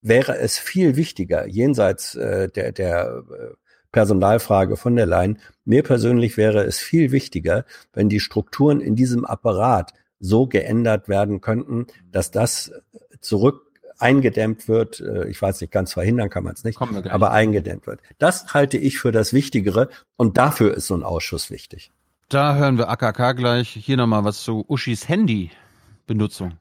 wäre 0.00 0.38
es 0.38 0.58
viel 0.58 0.96
wichtiger, 0.96 1.46
jenseits 1.46 2.14
äh, 2.14 2.48
der, 2.48 2.72
der 2.72 3.24
äh, 3.30 3.54
Personalfrage 3.92 4.76
von 4.76 4.96
der 4.96 5.06
Leyen, 5.06 5.38
mir 5.64 5.82
persönlich 5.82 6.36
wäre 6.36 6.64
es 6.64 6.78
viel 6.78 7.12
wichtiger, 7.12 7.64
wenn 7.92 8.08
die 8.08 8.20
Strukturen 8.20 8.80
in 8.80 8.94
diesem 8.94 9.24
Apparat 9.24 9.92
so 10.20 10.46
geändert 10.46 11.08
werden 11.08 11.40
könnten, 11.40 11.86
dass 12.10 12.30
das 12.30 12.72
zurück 13.20 13.62
eingedämmt 13.98 14.68
wird. 14.68 15.00
Äh, 15.00 15.28
Ich 15.28 15.40
weiß 15.40 15.60
nicht, 15.60 15.72
ganz 15.72 15.92
verhindern 15.92 16.30
kann 16.30 16.44
man 16.44 16.54
es 16.54 16.64
nicht, 16.64 16.80
aber 16.80 17.30
eingedämmt 17.32 17.86
wird. 17.86 18.00
Das 18.18 18.54
halte 18.54 18.78
ich 18.78 18.98
für 18.98 19.12
das 19.12 19.32
Wichtigere 19.32 19.88
und 20.16 20.36
dafür 20.36 20.74
ist 20.74 20.86
so 20.86 20.94
ein 20.94 21.02
Ausschuss 21.02 21.50
wichtig. 21.50 21.90
Da 22.28 22.56
hören 22.56 22.76
wir 22.76 22.88
AKK 22.88 23.34
gleich. 23.34 23.68
Hier 23.68 23.96
nochmal 23.96 24.24
was 24.24 24.42
zu 24.42 24.64
Uschis 24.68 25.08
Handy-Benutzung. 25.08 26.54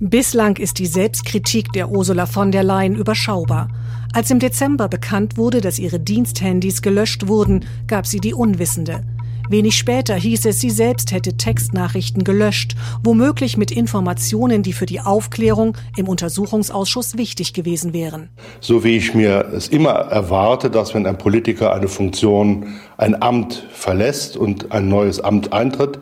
Bislang 0.00 0.56
ist 0.56 0.78
die 0.78 0.86
Selbstkritik 0.86 1.72
der 1.72 1.90
Ursula 1.90 2.26
von 2.26 2.50
der 2.50 2.64
Leyen 2.64 2.96
überschaubar. 2.96 3.68
Als 4.14 4.30
im 4.30 4.38
Dezember 4.38 4.88
bekannt 4.88 5.36
wurde, 5.36 5.60
dass 5.60 5.78
ihre 5.78 6.00
Diensthandys 6.00 6.82
gelöscht 6.82 7.28
wurden, 7.28 7.66
gab 7.86 8.06
sie 8.06 8.20
die 8.20 8.34
Unwissende. 8.34 9.04
Wenig 9.50 9.76
später 9.76 10.14
hieß 10.14 10.46
es, 10.46 10.60
sie 10.60 10.70
selbst 10.70 11.12
hätte 11.12 11.36
Textnachrichten 11.36 12.24
gelöscht, 12.24 12.74
womöglich 13.02 13.58
mit 13.58 13.70
Informationen, 13.70 14.62
die 14.62 14.72
für 14.72 14.86
die 14.86 15.00
Aufklärung 15.00 15.76
im 15.96 16.08
Untersuchungsausschuss 16.08 17.18
wichtig 17.18 17.52
gewesen 17.52 17.92
wären. 17.92 18.30
So 18.60 18.84
wie 18.84 18.96
ich 18.96 19.14
mir 19.14 19.50
es 19.54 19.68
immer 19.68 19.90
erwarte, 19.90 20.70
dass 20.70 20.94
wenn 20.94 21.06
ein 21.06 21.18
Politiker 21.18 21.74
eine 21.74 21.88
Funktion, 21.88 22.74
ein 22.96 23.20
Amt 23.20 23.66
verlässt 23.70 24.36
und 24.36 24.72
ein 24.72 24.88
neues 24.88 25.20
Amt 25.20 25.52
eintritt, 25.52 25.98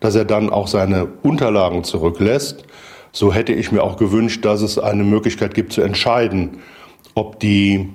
dass 0.00 0.14
er 0.14 0.26
dann 0.26 0.50
auch 0.50 0.68
seine 0.68 1.06
Unterlagen 1.22 1.84
zurücklässt. 1.84 2.64
So 3.12 3.32
hätte 3.32 3.52
ich 3.52 3.72
mir 3.72 3.82
auch 3.82 3.96
gewünscht, 3.96 4.44
dass 4.44 4.60
es 4.60 4.78
eine 4.78 5.04
Möglichkeit 5.04 5.54
gibt 5.54 5.72
zu 5.72 5.80
entscheiden, 5.80 6.58
ob 7.14 7.40
die 7.40 7.88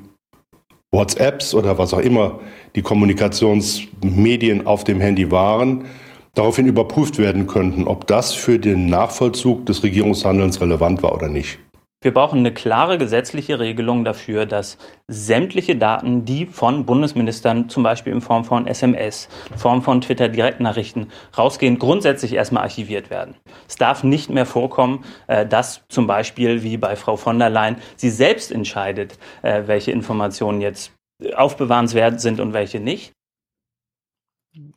WhatsApps 0.98 1.54
oder 1.54 1.78
was 1.78 1.94
auch 1.94 2.00
immer 2.00 2.40
die 2.76 2.82
Kommunikationsmedien 2.82 4.66
auf 4.66 4.84
dem 4.84 5.00
Handy 5.00 5.32
waren, 5.32 5.86
daraufhin 6.34 6.68
überprüft 6.68 7.18
werden 7.18 7.48
könnten, 7.48 7.88
ob 7.88 8.08
das 8.08 8.34
für 8.34 8.60
den 8.60 8.88
Nachvollzug 8.88 9.66
des 9.66 9.84
Regierungshandelns 9.84 10.60
relevant 10.60 11.04
war 11.04 11.14
oder 11.14 11.30
nicht. 11.30 11.60
Wir 12.08 12.14
brauchen 12.14 12.40
eine 12.40 12.54
klare 12.54 12.98
gesetzliche 12.98 13.60
Regelung 13.60 14.06
dafür, 14.06 14.46
dass 14.46 14.78
sämtliche 15.10 15.76
Daten, 15.76 16.24
die 16.24 16.46
von 16.46 16.86
Bundesministern 16.86 17.68
zum 17.68 17.84
Beispiel 17.84 18.14
in 18.14 18.22
Form 18.22 18.46
von 18.46 18.66
SMS, 18.66 19.28
in 19.52 19.58
Form 19.58 19.82
von 19.82 20.00
Twitter-Direktnachrichten 20.00 21.12
rausgehen, 21.38 21.80
grundsätzlich 21.80 22.32
erstmal 22.32 22.64
archiviert 22.64 23.10
werden. 23.10 23.36
Es 23.68 23.76
darf 23.76 24.06
nicht 24.06 24.30
mehr 24.30 24.46
vorkommen, 24.46 25.04
äh, 25.28 25.46
dass 25.46 25.84
zum 25.90 26.08
Beispiel 26.08 26.64
wie 26.64 26.78
bei 26.78 26.96
Frau 26.96 27.18
von 27.18 27.40
der 27.40 27.50
Leyen 27.50 27.76
sie 27.98 28.10
selbst 28.10 28.54
entscheidet, 28.54 29.20
äh, 29.42 29.64
welche 29.66 29.92
Informationen 29.92 30.62
jetzt 30.62 30.94
aufbewahrenswert 31.36 32.22
sind 32.22 32.40
und 32.40 32.54
welche 32.54 32.80
nicht. 32.80 33.12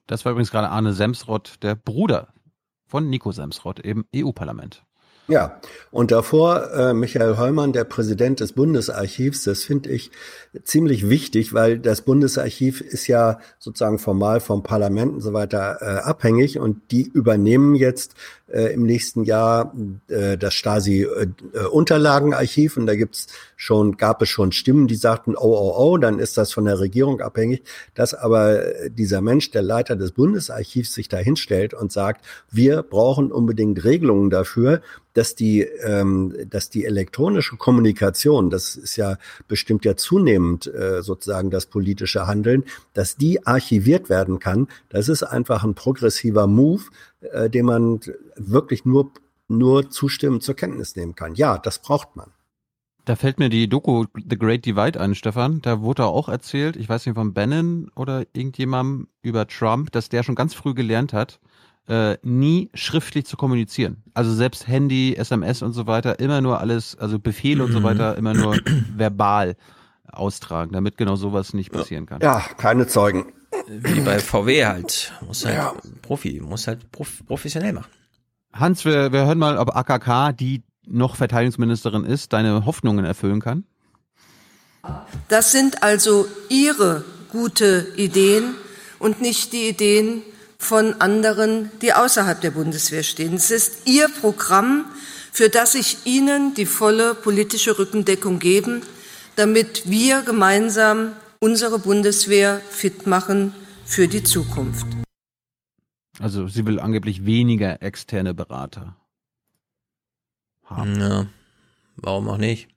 Das 0.09 0.25
war 0.25 0.33
übrigens 0.33 0.51
gerade 0.51 0.69
Arne 0.69 0.95
Semsrott, 0.95 1.63
der 1.63 1.77
Bruder 1.77 2.35
von 2.89 3.09
Nico 3.09 3.31
Semsrott 3.31 3.79
im 3.79 4.05
EU-Parlament. 4.17 4.83
Ja, 5.31 5.61
und 5.93 6.11
davor 6.11 6.73
äh, 6.73 6.93
Michael 6.93 7.39
Heumann, 7.39 7.73
der 7.73 7.85
Präsident 7.85 8.41
des 8.41 8.53
Bundesarchivs, 8.53 9.45
das 9.45 9.63
finde 9.63 9.91
ich 9.91 10.11
ziemlich 10.65 11.09
wichtig, 11.09 11.55
weil 11.55 11.79
das 11.79 12.03
Bundesarchiv 12.03 12.81
ist 12.81 13.07
ja 13.07 13.39
sozusagen 13.61 14.01
formal 14.01 14.41
vom 14.41 14.65
Parlament 14.65 15.15
und 15.15 15.21
so 15.21 15.33
weiter 15.33 15.79
äh, 15.83 16.01
abhängig 16.01 16.59
und 16.59 16.91
die 16.91 17.07
übernehmen 17.07 17.77
jetzt 17.77 18.15
äh, 18.53 18.73
im 18.73 18.83
nächsten 18.83 19.25
Jahr 19.25 19.75
äh, 20.09 20.37
das 20.37 20.55
Stasi-Unterlagenarchiv 20.55 22.77
und 22.77 22.87
da 22.87 22.95
gibt's 22.95 23.29
schon, 23.57 23.97
gab 23.97 24.23
es 24.23 24.29
schon 24.29 24.53
Stimmen, 24.53 24.89
die 24.89 24.97
sagten, 24.97 25.37
oh, 25.37 25.41
oh, 25.41 25.75
oh, 25.77 25.99
dann 25.99 26.19
ist 26.19 26.37
das 26.37 26.53
von 26.53 26.65
der 26.65 26.81
Regierung 26.81 27.21
abhängig, 27.21 27.63
dass 27.95 28.15
aber 28.15 28.63
dieser 28.89 29.21
Mensch, 29.21 29.51
der 29.51 29.63
Leiter 29.63 29.97
des 29.97 30.13
Bundesarchivs, 30.13 30.95
sich 30.95 31.09
da 31.09 31.19
hinstellt 31.19 31.75
und 31.75 31.93
sagt, 31.93 32.25
wir 32.51 32.83
brauchen 32.83 33.33
unbedingt 33.33 33.85
Regelungen 33.85 34.31
dafür, 34.31 34.81
dass 35.13 35.35
die, 35.35 35.63
ähm, 35.63 36.35
dass 36.49 36.71
die 36.71 36.85
elektronische 36.85 37.57
Kommunikation, 37.57 38.51
das 38.51 38.77
ist 38.77 38.97
ja 38.97 39.17
bestimmt 39.49 39.85
ja 39.85 39.97
zunehmend 39.97 40.73
äh, 40.73 41.03
sozusagen 41.03 41.51
das 41.51 41.67
politische 41.67 42.27
Handeln, 42.27 42.65
dass 42.95 43.17
die 43.17 43.47
archiviert 43.47 44.09
werden 44.09 44.39
kann. 44.39 44.69
Das 44.89 45.09
ist 45.09 45.23
einfach 45.23 45.65
ein 45.65 45.75
progressiver 45.75 46.47
Move, 46.47 46.85
äh, 47.20 47.51
den 47.51 47.67
man 47.67 48.01
wirklich 48.36 48.85
nur, 48.85 49.10
nur 49.49 49.90
zustimmend 49.90 50.42
zur 50.42 50.54
Kenntnis 50.54 50.97
nehmen 50.97 51.15
kann. 51.15 51.35
Ja, 51.35 51.58
das 51.58 51.81
braucht 51.81 52.17
man. 52.17 52.33
Da 53.04 53.17
fällt 53.17 53.38
mir 53.38 53.49
die 53.49 53.69
Doku 53.69 54.04
The 54.15 54.38
Great 54.38 54.65
Divide 54.67 55.01
ein, 55.01 55.15
Stefan. 55.15 55.62
Da 55.62 55.81
wurde 55.81 56.04
auch 56.06 56.28
erzählt, 56.28 56.76
ich 56.76 56.88
weiß 56.88 57.06
nicht, 57.06 57.15
von 57.15 57.33
Bannon 57.33 57.90
oder 57.97 58.26
irgendjemandem 58.33 59.08
über 59.22 59.47
Trump, 59.47 59.90
dass 59.92 60.08
der 60.08 60.22
schon 60.22 60.35
ganz 60.35 60.54
früh 60.54 60.74
gelernt 60.74 61.12
hat, 61.12 61.40
äh, 61.88 62.19
nie 62.22 62.70
schriftlich 62.74 63.26
zu 63.26 63.36
kommunizieren. 63.36 64.04
Also 64.15 64.33
selbst 64.33 64.69
Handy, 64.69 65.15
SMS 65.17 65.62
und 65.62 65.72
so 65.72 65.86
weiter, 65.86 66.20
immer 66.20 66.40
nur 66.40 66.60
alles, 66.60 66.97
also 66.97 67.19
Befehle 67.19 67.65
und 67.65 67.72
so 67.72 67.83
weiter, 67.83 68.17
immer 68.17 68.35
nur 68.35 68.56
verbal 68.97 69.56
austragen, 70.06 70.72
damit 70.72 70.97
genau 70.97 71.17
sowas 71.17 71.54
nicht 71.54 71.72
passieren 71.72 72.06
kann. 72.06 72.20
Ja, 72.20 72.40
keine 72.58 72.86
Zeugen. 72.86 73.33
Wie 73.67 74.01
bei 74.01 74.19
VW 74.19 74.67
halt. 74.67 75.12
Muss 75.26 75.44
halt 75.44 75.57
Ja. 75.57 75.75
Profi, 76.03 76.41
muss 76.41 76.67
halt 76.67 76.91
prof 76.93 77.09
professionell 77.26 77.73
machen. 77.73 77.91
Hans, 78.53 78.85
wir, 78.85 79.12
wir 79.12 79.26
hören 79.26 79.39
mal, 79.39 79.59
ob 79.59 79.76
AKK, 79.76 80.33
die 80.33 80.62
noch 80.87 81.17
Verteidigungsministerin 81.17 82.05
ist, 82.05 82.33
deine 82.33 82.67
Hoffnungen 82.67 83.05
erfüllen 83.05 83.41
kann. 83.41 83.65
Das 85.28 85.53
sind 85.53 85.83
also 85.83 86.26
Ihre 86.49 87.05
gute 87.31 87.87
Ideen 87.97 88.55
und 88.99 89.21
nicht 89.21 89.53
die 89.53 89.69
Ideen 89.69 90.23
von 90.59 91.01
anderen, 91.01 91.71
die 91.81 91.93
außerhalb 91.93 92.41
der 92.41 92.51
Bundeswehr 92.51 93.03
stehen. 93.03 93.35
Es 93.35 93.51
ist 93.51 93.87
Ihr 93.89 94.09
Programm, 94.09 94.85
für 95.33 95.49
das 95.49 95.75
ich 95.75 95.99
Ihnen 96.05 96.55
die 96.55 96.67
volle 96.67 97.15
politische 97.15 97.78
Rückendeckung 97.78 98.39
geben, 98.39 98.83
damit 99.37 99.89
wir 99.89 100.23
gemeinsam 100.23 101.12
unsere 101.40 101.78
Bundeswehr 101.78 102.60
fit 102.60 103.06
machen 103.06 103.55
für 103.85 104.06
die 104.06 104.23
Zukunft. 104.23 104.87
Also 106.19 106.49
sie 106.49 106.67
will 106.67 106.78
angeblich 106.78 107.24
weniger 107.24 107.83
externe 107.83 108.35
Berater. 108.35 108.97
haben. 110.65 111.01
Ja, 111.01 111.26
warum 111.97 112.28
auch 112.28 112.37
nicht? 112.37 112.69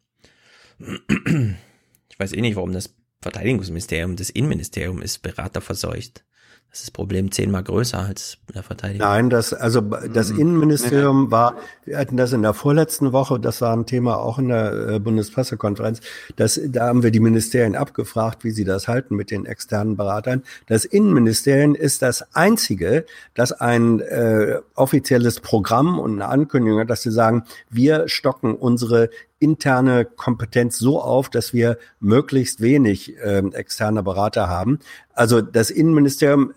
Ich 0.80 2.20
weiß 2.20 2.34
eh 2.34 2.42
nicht, 2.42 2.56
warum 2.56 2.74
das 2.74 2.96
Verteidigungsministerium, 3.22 4.16
das 4.16 4.30
Innenministerium 4.30 5.02
ist 5.02 5.22
beraterverseucht. 5.22 6.26
Das 6.74 6.80
ist 6.80 6.88
das 6.88 6.92
Problem 6.92 7.32
zehnmal 7.32 7.62
größer 7.62 8.00
als 8.00 8.40
in 8.48 8.56
der 8.56 8.64
Verteidigung. 8.64 9.08
Nein, 9.08 9.30
das, 9.30 9.54
also 9.54 9.80
das 9.80 10.32
Innenministerium 10.32 11.30
war, 11.30 11.56
wir 11.86 12.00
hatten 12.00 12.18
das 12.18 12.34
in 12.34 12.42
der 12.42 12.56
vorletzten 12.56 13.12
Woche, 13.12 13.40
das 13.40 13.62
war 13.62 13.76
ein 13.76 13.86
Thema 13.86 14.18
auch 14.18 14.40
in 14.40 14.48
der 14.48 14.74
äh, 14.74 15.00
Bundespressekonferenz, 15.00 16.02
das, 16.36 16.60
da 16.66 16.88
haben 16.88 17.04
wir 17.04 17.12
die 17.12 17.20
Ministerien 17.20 17.76
abgefragt, 17.76 18.44
wie 18.44 18.50
sie 18.50 18.64
das 18.64 18.88
halten 18.88 19.16
mit 19.16 19.30
den 19.30 19.46
externen 19.46 19.98
Beratern. 19.98 20.42
Das 20.66 20.84
Innenministerium 20.84 21.76
ist 21.76 22.02
das 22.02 22.34
einzige, 22.34 23.06
das 23.36 23.52
ein 23.52 24.00
äh, 24.00 24.58
offizielles 24.74 25.42
Programm 25.42 26.00
und 26.00 26.14
eine 26.14 26.28
Ankündigung 26.28 26.80
hat, 26.80 26.90
dass 26.90 27.04
sie 27.04 27.12
sagen, 27.12 27.44
wir 27.70 28.08
stocken 28.08 28.56
unsere 28.56 29.12
interne 29.44 30.06
Kompetenz 30.06 30.80
so 30.80 31.02
auf, 31.02 31.30
dass 31.30 31.54
wir 31.54 31.78
möglichst 32.00 32.62
wenig 32.62 33.14
ähm, 33.24 33.52
externe 33.54 34.02
Berater 34.04 34.48
haben. 34.48 34.80
Also 35.14 35.42
das 35.42 35.70
Innenministerium 35.70 36.54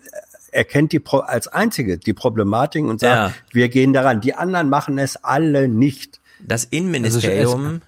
erkennt 0.51 0.91
die 0.93 0.99
Pro 0.99 1.17
als 1.19 1.47
einzige 1.47 1.97
die 1.97 2.13
Problematik 2.13 2.83
und 2.85 2.99
sagt, 2.99 3.33
Ja. 3.33 3.33
wir 3.53 3.69
gehen 3.69 3.93
daran. 3.93 4.21
Die 4.21 4.33
anderen 4.33 4.69
machen 4.69 4.97
es 4.97 5.17
alle 5.17 5.67
nicht. 5.67 6.19
Das 6.39 6.63
Innenministerium 6.65 7.81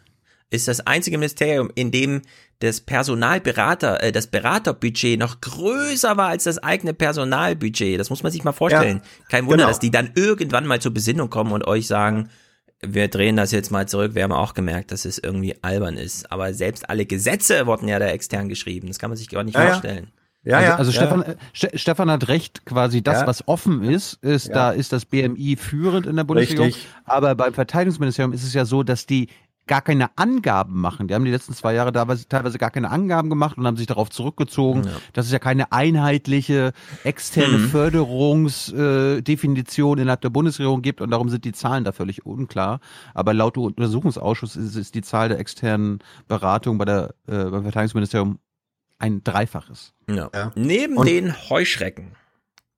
ist 0.50 0.68
das 0.68 0.86
einzige 0.86 1.18
Ministerium, 1.18 1.72
in 1.76 1.92
dem 1.92 2.22
das 2.60 2.82
Personalberater, 2.82 4.04
äh, 4.04 4.12
das 4.12 4.28
Beraterbudget 4.28 5.18
noch 5.18 5.40
größer 5.40 6.18
war 6.18 6.28
als 6.30 6.44
das 6.44 6.58
eigene 6.58 6.94
Personalbudget. 6.94 8.00
Das 8.00 8.10
muss 8.10 8.24
man 8.24 8.32
sich 8.32 8.44
mal 8.44 8.52
vorstellen. 8.52 8.98
Ja, 8.98 9.26
Kein 9.30 9.46
Wunder, 9.46 9.58
genau. 9.58 9.68
dass 9.70 9.80
die 9.80 9.92
dann 9.92 10.12
irgendwann 10.16 10.66
mal 10.66 10.82
zur 10.82 10.94
Besinnung 10.94 11.30
kommen 11.30 11.54
und 11.54 11.66
euch 11.66 11.88
sagen, 11.88 12.30
wir 12.82 13.08
drehen 13.10 13.36
das 13.36 13.52
jetzt 13.52 13.72
mal 13.72 13.88
zurück. 13.88 14.16
Wir 14.16 14.24
haben 14.24 14.32
auch 14.32 14.54
gemerkt, 14.54 14.92
dass 14.92 15.06
es 15.06 15.18
irgendwie 15.18 15.56
albern 15.62 15.98
ist. 15.98 16.32
Aber 16.32 16.54
selbst 16.54 16.90
alle 16.90 17.06
Gesetze 17.06 17.66
wurden 17.68 17.88
ja 17.88 18.00
da 18.00 18.08
extern 18.08 18.48
geschrieben. 18.50 18.88
Das 18.88 19.00
kann 19.00 19.10
man 19.10 19.18
sich 19.18 19.30
gar 19.30 19.44
nicht 19.44 19.56
Ja, 19.56 19.68
vorstellen. 19.68 20.12
Ja, 20.44 20.58
also, 20.58 20.68
ja, 20.70 20.76
also. 20.78 20.92
Stefan, 20.94 21.36
Ste 21.54 21.72
Stefan 21.78 22.10
hat 22.10 22.30
recht, 22.30 22.66
quasi 22.66 23.02
das, 23.04 23.22
Ja. 23.22 23.28
was 23.28 23.46
offen 23.48 23.84
ist, 23.84 24.14
ist, 24.24 24.48
Ja. 24.48 24.54
da 24.54 24.72
ist 24.72 24.94
das 24.94 25.04
BMI 25.06 25.58
führend 25.58 26.06
in 26.08 26.16
der 26.16 26.24
Bundesregierung. 26.24 26.68
Richtig. 26.68 26.88
Aber 27.04 27.36
beim 27.36 27.54
Verteidigungsministerium 27.54 28.32
ist 28.32 28.44
es 28.44 28.54
ja 28.54 28.64
so, 28.64 28.84
dass 28.84 29.06
die 29.06 29.28
gar 29.70 29.82
keine 29.82 30.18
Angaben 30.18 30.82
machen. 30.82 31.08
Die 31.08 31.14
haben 31.14 31.24
die 31.24 31.32
letzten 31.32 31.54
zwei 31.54 31.74
Jahre 31.76 31.94
teilweise, 31.94 32.28
teilweise 32.28 32.58
gar 32.58 32.72
keine 32.72 32.90
Angaben 32.90 33.30
gemacht 33.30 33.58
und 33.58 33.66
haben 33.68 33.78
sich 33.78 33.86
darauf 33.88 34.10
zurückgezogen, 34.10 34.88
dass 35.14 35.28
es 35.28 35.32
ja 35.32 35.38
keine 35.40 35.72
einheitliche 35.72 36.74
externe 37.04 37.58
Mhm. 37.60 37.70
Förderungsdefinition 37.70 39.98
äh, 39.98 40.02
innerhalb 40.02 40.22
der 40.22 40.30
Bundesregierung 40.32 40.82
gibt 40.82 41.02
und 41.02 41.12
darum 41.12 41.30
sind 41.30 41.46
die 41.46 41.52
Zahlen 41.54 41.84
da 41.84 41.92
völlig 41.92 42.26
unklar. 42.26 42.80
Aber 43.14 43.34
laut 43.34 43.56
dem 43.56 43.64
Untersuchungsausschuss 43.64 44.56
ist, 44.56 44.76
ist 44.76 44.96
die 44.96 45.02
Zahl 45.02 45.30
der 45.30 45.40
externen 45.40 46.00
Beratung 46.28 46.78
bei 46.78 46.86
der, 46.86 47.16
äh, 47.28 47.46
beim 47.46 47.64
Verteidigungsministerium 47.64 48.40
ein 48.98 49.24
Dreifaches. 49.24 49.94
Ja. 50.10 50.52
Neben 50.56 50.98
Und- 50.98 51.08
den 51.08 51.34
Heuschrecken 51.50 52.16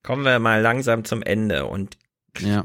kommen 0.03 0.23
wir 0.25 0.37
mal 0.39 0.61
langsam 0.61 1.03
zum 1.05 1.21
Ende 1.23 1.65
und 1.65 1.97
Ja. 2.39 2.63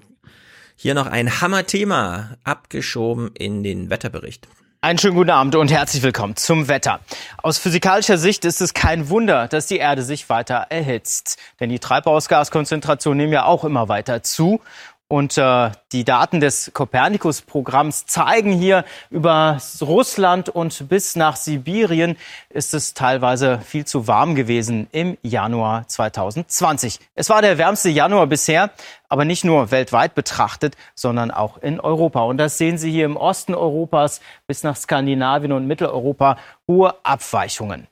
Hier 0.76 0.94
noch 0.94 1.06
ein 1.06 1.40
Hammerthema 1.40 2.36
abgeschoben 2.44 3.30
in 3.34 3.62
den 3.62 3.90
Wetterbericht. 3.90 4.46
Einen 4.82 4.98
schönen 4.98 5.16
guten 5.16 5.30
Abend 5.30 5.56
und 5.56 5.72
herzlich 5.72 6.02
willkommen 6.02 6.36
zum 6.36 6.68
Wetter. 6.68 7.00
Aus 7.42 7.58
physikalischer 7.58 8.18
Sicht 8.18 8.44
ist 8.44 8.60
es 8.60 8.74
kein 8.74 9.08
Wunder, 9.08 9.48
dass 9.48 9.66
die 9.66 9.78
Erde 9.78 10.02
sich 10.02 10.28
weiter 10.28 10.66
erhitzt. 10.68 11.38
Denn 11.58 11.70
die 11.70 11.78
Treibhausgaskonzentrationen 11.78 13.16
nehmen 13.16 13.32
ja 13.32 13.46
auch 13.46 13.64
immer 13.64 13.88
weiter 13.88 14.22
zu. 14.22 14.60
Und 15.08 15.38
äh, 15.38 15.70
die 15.92 16.02
Daten 16.02 16.40
des 16.40 16.72
Copernicus-Programms 16.74 18.06
zeigen 18.06 18.50
hier 18.50 18.84
über 19.08 19.58
Russland 19.80 20.48
und 20.48 20.88
bis 20.88 21.14
nach 21.14 21.36
Sibirien 21.36 22.16
ist 22.48 22.74
es 22.74 22.92
teilweise 22.92 23.60
viel 23.60 23.84
zu 23.84 24.08
warm 24.08 24.34
gewesen 24.34 24.88
im 24.90 25.16
Januar 25.22 25.86
2020. 25.86 26.98
Es 27.14 27.30
war 27.30 27.40
der 27.40 27.56
wärmste 27.56 27.88
Januar 27.88 28.26
bisher, 28.26 28.70
aber 29.08 29.24
nicht 29.24 29.44
nur 29.44 29.70
weltweit 29.70 30.16
betrachtet, 30.16 30.76
sondern 30.96 31.30
auch 31.30 31.58
in 31.58 31.78
Europa. 31.78 32.22
Und 32.22 32.38
das 32.38 32.58
sehen 32.58 32.76
Sie 32.76 32.90
hier 32.90 33.04
im 33.04 33.16
Osten 33.16 33.54
Europas 33.54 34.20
bis 34.48 34.64
nach 34.64 34.76
Skandinavien 34.76 35.52
und 35.52 35.68
Mitteleuropa 35.68 36.36
hohe 36.66 36.96
Abweichungen. 37.04 37.86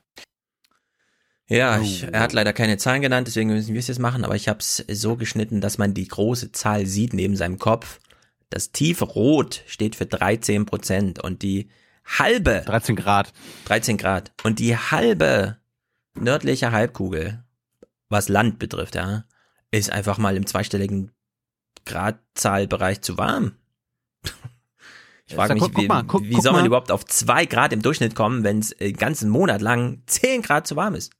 Ja, 1.47 1.79
ich, 1.79 2.03
er 2.03 2.19
hat 2.21 2.33
leider 2.33 2.53
keine 2.53 2.77
Zahlen 2.77 3.01
genannt, 3.03 3.27
deswegen 3.27 3.49
müssen 3.49 3.73
wir 3.73 3.79
es 3.79 3.87
jetzt 3.87 3.99
machen, 3.99 4.25
aber 4.25 4.35
ich 4.35 4.47
habe 4.47 4.59
es 4.59 4.83
so 4.91 5.15
geschnitten, 5.15 5.61
dass 5.61 5.77
man 5.77 5.93
die 5.93 6.07
große 6.07 6.51
Zahl 6.51 6.87
sieht 6.87 7.13
neben 7.13 7.35
seinem 7.35 7.59
Kopf. 7.59 7.99
Das 8.49 8.71
tiefe 8.71 9.05
Rot 9.05 9.63
steht 9.67 9.95
für 9.95 10.05
13 10.07 10.65
Prozent 10.65 11.19
und 11.23 11.43
die 11.43 11.69
halbe 12.05 12.63
13 12.65 12.95
Grad 12.95 13.31
13 13.65 13.97
Grad 13.97 14.31
und 14.43 14.57
die 14.59 14.75
halbe 14.77 15.57
nördliche 16.15 16.71
Halbkugel, 16.71 17.43
was 18.09 18.27
Land 18.29 18.57
betrifft, 18.57 18.95
ja, 18.95 19.25
ist 19.71 19.91
einfach 19.91 20.17
mal 20.17 20.35
im 20.37 20.47
zweistelligen 20.47 21.11
Gradzahlbereich 21.85 23.01
zu 23.01 23.17
warm. 23.17 23.53
Ich 25.27 25.33
frage 25.33 25.55
mich, 25.55 25.63
guck 25.63 25.77
wie, 25.77 25.87
mal, 25.87 26.03
guck- 26.03 26.23
wie 26.23 26.39
soll 26.41 26.51
man 26.53 26.61
mal. 26.61 26.67
überhaupt 26.67 26.91
auf 26.91 27.05
zwei 27.05 27.45
Grad 27.45 27.73
im 27.73 27.81
Durchschnitt 27.81 28.13
kommen, 28.15 28.43
wenn 28.43 28.59
es 28.59 28.69
den 28.69 28.95
ganzen 28.95 29.29
Monat 29.29 29.61
lang 29.61 30.03
10 30.05 30.43
Grad 30.43 30.67
zu 30.67 30.75
warm 30.75 30.93
ist? 30.95 31.11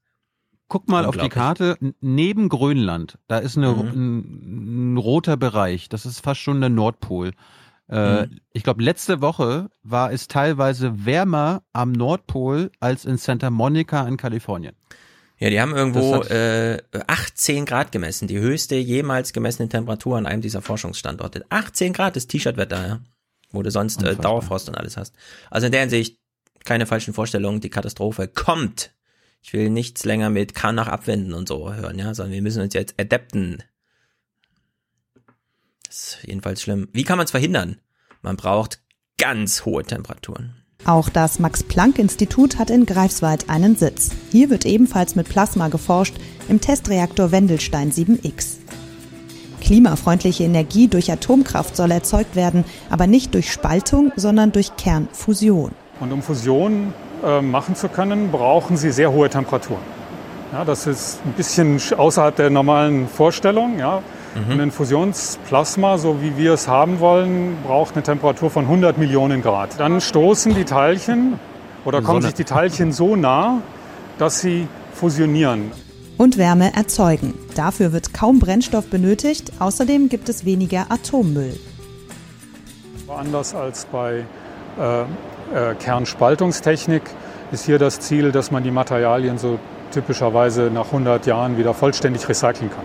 Guck 0.67 0.89
mal 0.89 1.05
auf 1.05 1.15
die. 1.17 1.29
Karte 1.29 1.77
neben 2.01 2.49
Grönland. 2.49 3.17
Da 3.27 3.37
ist 3.37 3.57
eine, 3.57 3.71
Mhm. 3.73 3.89
ein, 3.93 4.93
ein 4.93 4.97
roter 4.97 5.37
Bereich. 5.37 5.89
Das 5.89 6.05
ist 6.05 6.19
fast 6.21 6.39
schon 6.41 6.59
der 6.61 6.69
Nordpol. 6.69 7.31
Äh, 7.87 8.25
Mhm. 8.25 8.39
Ich 8.51 8.63
glaube, 8.63 8.81
letzte 8.81 9.21
Woche 9.21 9.69
war 9.83 10.11
es 10.11 10.27
teilweise 10.27 11.05
wärmer 11.05 11.61
am 11.71 11.91
Nordpol 11.91 12.71
als 12.79 13.05
in 13.05 13.17
Santa 13.17 13.51
Monica 13.51 14.07
in 14.07 14.17
Kalifornien. 14.17 14.75
Ja, 15.37 15.49
die 15.49 15.59
haben 15.61 15.75
irgendwo 15.75 16.15
äh, 16.23 16.79
18 17.07 17.65
Grad 17.65 17.91
gemessen, 17.91 18.27
die 18.27 18.39
höchste 18.39 18.75
jemals 18.75 19.33
gemessene 19.33 19.67
Temperatur 19.69 20.17
an 20.17 20.25
einem 20.25 20.41
dieser 20.41 20.61
Forschungsstandorte. 20.61 21.45
18 21.49 21.91
Grad 21.93 22.15
ist 22.17 22.27
T-Shirt-Wetter, 22.29 22.87
ja. 22.87 22.99
wo 23.51 23.61
du 23.61 23.69
sonst 23.69 24.01
äh. 24.01 24.15
Dauerfrost 24.15 24.69
und 24.69 24.77
alles 24.77 24.95
hast. 24.97 25.13
Also 25.51 25.65
in 25.67 25.73
der 25.73 25.81
Hinsicht 25.81 26.17
keine 26.63 26.87
falschen 26.87 27.13
Vorstellungen, 27.13 27.59
die 27.61 27.69
Katastrophe 27.69 28.27
kommt. 28.27 28.94
Ich 29.45 29.53
will 29.53 29.69
nichts 29.69 30.05
länger 30.05 30.31
mit 30.31 30.55
kann 30.55 30.73
nach 30.73 30.87
abwenden 30.87 31.35
und 31.35 31.47
so 31.47 31.71
hören, 31.71 31.99
ja, 31.99 32.15
sondern 32.15 32.33
wir 32.33 32.41
müssen 32.41 32.63
uns 32.63 32.73
jetzt 32.73 32.99
adapten. 32.99 33.61
Das 35.85 35.97
ist 35.97 36.17
jedenfalls 36.23 36.63
schlimm. 36.63 36.89
Wie 36.93 37.03
kann 37.03 37.17
man 37.17 37.25
es 37.25 37.31
verhindern? 37.31 37.79
Man 38.23 38.37
braucht 38.37 38.81
ganz 39.19 39.63
hohe 39.63 39.83
Temperaturen. 39.83 40.55
Auch 40.85 41.09
das 41.09 41.37
Max-Planck-Institut 41.37 42.57
hat 42.57 42.71
in 42.71 42.87
Greifswald 42.87 43.47
einen 43.47 43.75
Sitz. 43.75 44.09
Hier 44.31 44.49
wird 44.49 44.65
ebenfalls 44.65 45.15
mit 45.15 45.29
Plasma 45.29 45.67
geforscht 45.67 46.15
im 46.49 46.59
Testreaktor 46.59 47.31
Wendelstein 47.31 47.91
7X. 47.91 48.57
Klimafreundliche 49.61 50.43
Energie 50.43 50.87
durch 50.87 51.11
Atomkraft 51.11 51.75
soll 51.75 51.91
erzeugt 51.91 52.35
werden, 52.35 52.65
aber 52.89 53.05
nicht 53.05 53.35
durch 53.35 53.51
Spaltung, 53.51 54.11
sondern 54.15 54.51
durch 54.51 54.75
Kernfusion. 54.75 55.71
Und 55.99 56.11
um 56.11 56.23
Fusion 56.23 56.95
äh, 57.25 57.41
machen 57.41 57.75
zu 57.75 57.89
können, 57.89 58.31
brauchen 58.31 58.77
sie 58.77 58.91
sehr 58.91 59.11
hohe 59.11 59.29
Temperaturen. 59.29 59.81
Ja, 60.53 60.63
das 60.63 60.87
ist 60.87 61.19
ein 61.25 61.33
bisschen 61.33 61.79
sch- 61.79 61.95
außerhalb 61.95 62.35
der 62.35 62.49
normalen 62.49 63.07
Vorstellung. 63.07 63.77
Ja. 63.79 64.01
Mhm. 64.35 64.59
Ein 64.59 64.71
Fusionsplasma, 64.71 65.97
so 65.97 66.21
wie 66.21 66.37
wir 66.37 66.53
es 66.53 66.67
haben 66.67 66.99
wollen, 66.99 67.57
braucht 67.65 67.95
eine 67.95 68.03
Temperatur 68.03 68.49
von 68.49 68.65
100 68.65 68.97
Millionen 68.97 69.41
Grad. 69.41 69.79
Dann 69.79 69.99
stoßen 70.01 70.53
die 70.53 70.65
Teilchen 70.65 71.39
oder 71.85 71.99
kommen 72.01 72.21
Sonne. 72.21 72.27
sich 72.27 72.33
die 72.35 72.43
Teilchen 72.43 72.91
so 72.91 73.15
nah, 73.15 73.61
dass 74.17 74.39
sie 74.41 74.67
fusionieren. 74.93 75.71
Und 76.17 76.37
Wärme 76.37 76.73
erzeugen. 76.75 77.33
Dafür 77.55 77.91
wird 77.91 78.13
kaum 78.13 78.39
Brennstoff 78.39 78.87
benötigt, 78.89 79.51
außerdem 79.59 80.07
gibt 80.09 80.29
es 80.29 80.45
weniger 80.45 80.85
Atommüll. 80.89 81.57
Anders 83.07 83.53
als 83.55 83.85
bei 83.85 84.23
äh, 84.79 85.03
Kernspaltungstechnik 85.79 87.03
ist 87.51 87.65
hier 87.65 87.79
das 87.79 87.99
Ziel, 87.99 88.31
dass 88.31 88.51
man 88.51 88.63
die 88.63 88.71
Materialien 88.71 89.37
so 89.37 89.59
typischerweise 89.91 90.71
nach 90.73 90.87
100 90.87 91.25
Jahren 91.25 91.57
wieder 91.57 91.73
vollständig 91.73 92.27
recyceln 92.27 92.69
kann. 92.69 92.83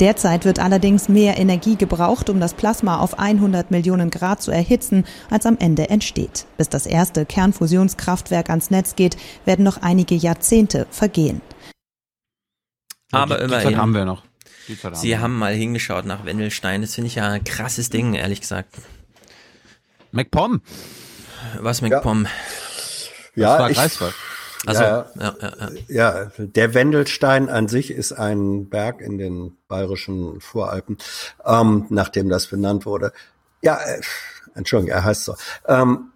Derzeit 0.00 0.46
wird 0.46 0.60
allerdings 0.60 1.10
mehr 1.10 1.36
Energie 1.38 1.76
gebraucht, 1.76 2.30
um 2.30 2.40
das 2.40 2.54
Plasma 2.54 3.00
auf 3.00 3.18
100 3.18 3.70
Millionen 3.70 4.08
Grad 4.08 4.40
zu 4.40 4.50
erhitzen, 4.50 5.04
als 5.28 5.44
am 5.44 5.58
Ende 5.58 5.90
entsteht. 5.90 6.46
Bis 6.56 6.70
das 6.70 6.86
erste 6.86 7.26
Kernfusionskraftwerk 7.26 8.48
ans 8.48 8.70
Netz 8.70 8.96
geht, 8.96 9.18
werden 9.44 9.62
noch 9.62 9.82
einige 9.82 10.14
Jahrzehnte 10.14 10.86
vergehen. 10.90 11.42
Aber 13.12 13.36
die, 13.36 13.44
immerhin. 13.44 13.68
Die 13.68 13.74
Zeit 13.74 13.80
haben 13.80 13.94
wir 13.94 14.04
noch. 14.06 14.22
Zeit 14.80 14.96
Sie 14.96 15.08
wir. 15.08 15.20
haben 15.20 15.38
mal 15.38 15.52
hingeschaut 15.52 16.06
nach 16.06 16.24
Wendelstein. 16.24 16.80
Das 16.80 16.94
finde 16.94 17.08
ich 17.08 17.16
ja 17.16 17.28
ein 17.28 17.44
krasses 17.44 17.90
Ding, 17.90 18.14
ehrlich 18.14 18.40
gesagt. 18.40 18.74
MacPom. 20.12 20.62
Was 21.60 21.82
MacPom? 21.82 22.26
Ja, 23.34 23.48
das 23.52 23.58
war 23.60 23.70
ich- 23.70 23.76
Greifswald. 23.76 24.14
Also, 24.66 24.82
ja, 24.82 25.06
ja, 25.18 25.34
ja, 25.40 25.52
ja. 25.58 25.70
ja, 25.88 26.30
der 26.36 26.74
Wendelstein 26.74 27.48
an 27.48 27.66
sich 27.68 27.90
ist 27.90 28.12
ein 28.12 28.68
Berg 28.68 29.00
in 29.00 29.16
den 29.16 29.56
bayerischen 29.68 30.38
Voralpen, 30.42 30.98
ähm, 31.46 31.86
nachdem 31.88 32.28
das 32.28 32.48
benannt 32.48 32.84
wurde. 32.84 33.12
Ja, 33.62 33.78
äh, 33.78 34.02
Entschuldigung, 34.54 34.94
er 34.94 35.04
heißt 35.04 35.24
so. 35.24 35.34
Ähm, 35.66 36.12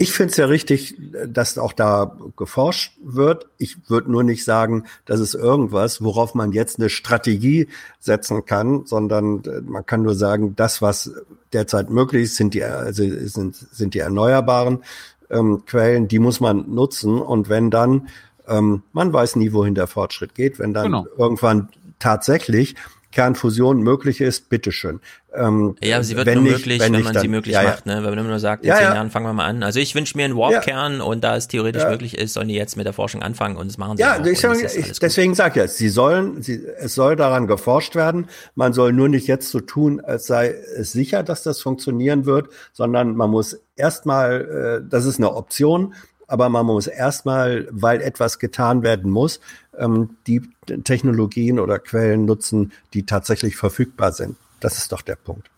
ich 0.00 0.12
finde 0.12 0.30
es 0.30 0.36
ja 0.36 0.46
richtig, 0.46 0.96
dass 1.26 1.58
auch 1.58 1.72
da 1.72 2.16
geforscht 2.36 2.96
wird. 3.02 3.48
Ich 3.58 3.90
würde 3.90 4.12
nur 4.12 4.22
nicht 4.22 4.44
sagen, 4.44 4.84
das 5.04 5.18
ist 5.18 5.34
irgendwas, 5.34 6.02
worauf 6.02 6.36
man 6.36 6.52
jetzt 6.52 6.78
eine 6.78 6.88
Strategie 6.88 7.66
setzen 7.98 8.44
kann, 8.46 8.86
sondern 8.86 9.42
äh, 9.44 9.60
man 9.60 9.84
kann 9.84 10.02
nur 10.02 10.14
sagen, 10.14 10.54
das, 10.54 10.80
was 10.80 11.10
derzeit 11.52 11.90
möglich 11.90 12.24
ist, 12.24 12.36
sind 12.36 12.54
die, 12.54 12.62
also 12.62 13.02
sind, 13.26 13.56
sind 13.56 13.94
die 13.94 13.98
erneuerbaren 13.98 14.84
ähm, 15.30 15.64
Quellen, 15.66 16.06
die 16.06 16.20
muss 16.20 16.38
man 16.38 16.72
nutzen. 16.72 17.20
Und 17.20 17.48
wenn 17.48 17.72
dann, 17.72 18.08
ähm, 18.46 18.84
man 18.92 19.12
weiß 19.12 19.34
nie, 19.34 19.52
wohin 19.52 19.74
der 19.74 19.88
Fortschritt 19.88 20.32
geht, 20.36 20.60
wenn 20.60 20.74
dann 20.74 20.84
Genau. 20.84 21.06
irgendwann 21.16 21.70
tatsächlich 21.98 22.76
Kernfusion 23.10 23.82
möglich 23.82 24.20
ist, 24.20 24.50
bitteschön. 24.50 25.00
Ähm, 25.34 25.76
Ja, 25.82 26.02
sie 26.02 26.14
wird 26.16 26.26
wenn 26.26 26.34
nur 26.34 26.42
nicht- 26.44 26.52
möglich, 26.58 26.80
wenn, 26.80 26.92
nicht, 26.92 27.04
man 27.04 27.14
dann- 27.14 27.22
sie 27.22 27.28
möglich 27.28 27.54
ja, 27.54 27.62
macht, 27.62 27.86
ne? 27.86 28.02
Wenn 28.04 28.14
man 28.14 28.26
nur 28.26 28.38
sagt, 28.38 28.64
in 28.64 28.68
Ja, 28.68 28.76
zehn 28.76 28.84
ja. 28.84 28.94
Jahren 28.94 29.10
fangen 29.10 29.24
wir 29.26 29.32
mal 29.32 29.46
an. 29.46 29.62
Also 29.62 29.80
ich 29.80 29.94
wünsche 29.94 30.16
mir 30.16 30.24
einen 30.26 30.36
Warp-Kern 30.36 31.00
und 31.00 31.22
da 31.24 31.36
es 31.36 31.48
theoretisch 31.48 31.84
möglich 31.84 32.18
ist, 32.18 32.34
sollen 32.34 32.48
die 32.48 32.54
jetzt 32.54 32.76
mit 32.76 32.84
der 32.86 32.92
Forschung 32.92 33.22
anfangen 33.22 33.56
und 33.56 33.66
das 33.68 33.78
machen 33.78 33.96
sie 33.96 34.02
Ja, 34.02 34.22
ich, 34.24 34.40
sag, 34.40 34.56
ich, 34.62 34.98
deswegen 34.98 35.34
sage 35.34 35.50
ich 35.50 35.56
jetzt, 35.62 35.78
sie 35.78 35.88
sollen, 35.88 36.42
sie, 36.42 36.62
es 36.78 36.94
soll 36.94 37.16
daran 37.16 37.46
geforscht 37.46 37.94
werden. 37.94 38.26
Man 38.54 38.72
soll 38.72 38.92
nur 38.92 39.08
nicht 39.08 39.26
jetzt 39.26 39.48
so 39.50 39.60
tun, 39.60 40.00
als 40.00 40.26
sei 40.26 40.54
es 40.76 40.92
sicher, 40.92 41.22
dass 41.22 41.42
das 41.42 41.60
funktionieren 41.62 42.26
wird, 42.26 42.48
sondern 42.72 43.16
man 43.16 43.30
muss 43.30 43.58
erstmal, 43.76 44.80
äh, 44.84 44.88
das 44.88 45.04
ist 45.06 45.18
eine 45.18 45.34
Option, 45.34 45.94
aber 46.28 46.48
man 46.50 46.66
muss 46.66 46.86
erstmal, 46.86 47.66
weil 47.70 48.00
etwas 48.02 48.38
getan 48.38 48.82
werden 48.82 49.10
muss, 49.10 49.40
ähm, 49.76 50.16
die 50.26 50.42
Technologien 50.84 51.58
oder 51.58 51.78
Quellen 51.78 52.26
nutzen, 52.26 52.72
die 52.94 53.04
tatsächlich 53.04 53.56
verfügbar 53.56 54.12
sind. 54.12 54.36
Das 54.60 54.78
ist 54.78 54.92
doch 54.92 55.02
der 55.02 55.16
Punkt. 55.16 55.50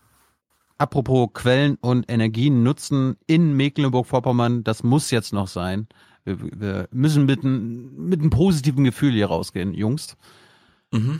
Apropos 0.77 1.29
Quellen 1.33 1.77
und 1.81 2.09
Energien 2.09 2.63
nutzen 2.63 3.17
in 3.27 3.55
Mecklenburg-Vorpommern, 3.55 4.63
das 4.63 4.81
muss 4.81 5.11
jetzt 5.11 5.33
noch 5.33 5.47
sein. 5.47 5.87
wir, 6.23 6.39
wir 6.39 6.87
müssen 6.91 7.25
mit, 7.25 7.43
ein, 7.43 8.07
mit 8.07 8.21
einem 8.21 8.31
positiven 8.31 8.85
Gefühl 8.85 9.11
hier 9.11 9.27
rausgehen, 9.27 9.73
Jungs. 9.73 10.15
Mhm. 10.91 11.19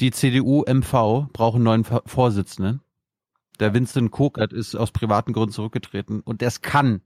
Die 0.00 0.10
CDU-MV 0.10 1.28
braucht 1.32 1.54
einen 1.54 1.64
neuen 1.64 1.84
Vorsitzenden. 1.84 2.80
Der 3.60 3.72
Winston 3.72 4.10
Kokert 4.10 4.52
ist 4.52 4.74
aus 4.74 4.92
privaten 4.92 5.32
Gründen 5.32 5.52
zurückgetreten 5.52 6.20
und 6.20 6.42
es 6.42 6.60
kann, 6.60 7.00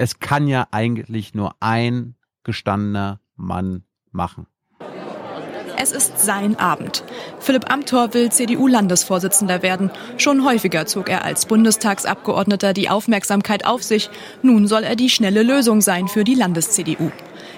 es 0.00 0.18
kann 0.18 0.48
ja 0.48 0.66
eigentlich 0.70 1.34
nur 1.34 1.56
ein 1.60 2.14
gestandener 2.42 3.20
Mann 3.36 3.84
machen. 4.12 4.46
Es 5.76 5.92
ist 5.92 6.18
sein 6.18 6.58
Abend. 6.58 7.04
Philipp 7.38 7.70
Amthor 7.70 8.14
will 8.14 8.32
CDU-Landesvorsitzender 8.32 9.62
werden. 9.62 9.90
Schon 10.16 10.44
häufiger 10.44 10.86
zog 10.86 11.10
er 11.10 11.24
als 11.24 11.44
Bundestagsabgeordneter 11.44 12.72
die 12.72 12.88
Aufmerksamkeit 12.88 13.66
auf 13.66 13.82
sich. 13.82 14.08
Nun 14.42 14.66
soll 14.68 14.84
er 14.84 14.96
die 14.96 15.10
schnelle 15.10 15.42
Lösung 15.42 15.82
sein 15.82 16.08
für 16.08 16.24
die 16.24 16.34
Landes-CDU. 16.34 17.10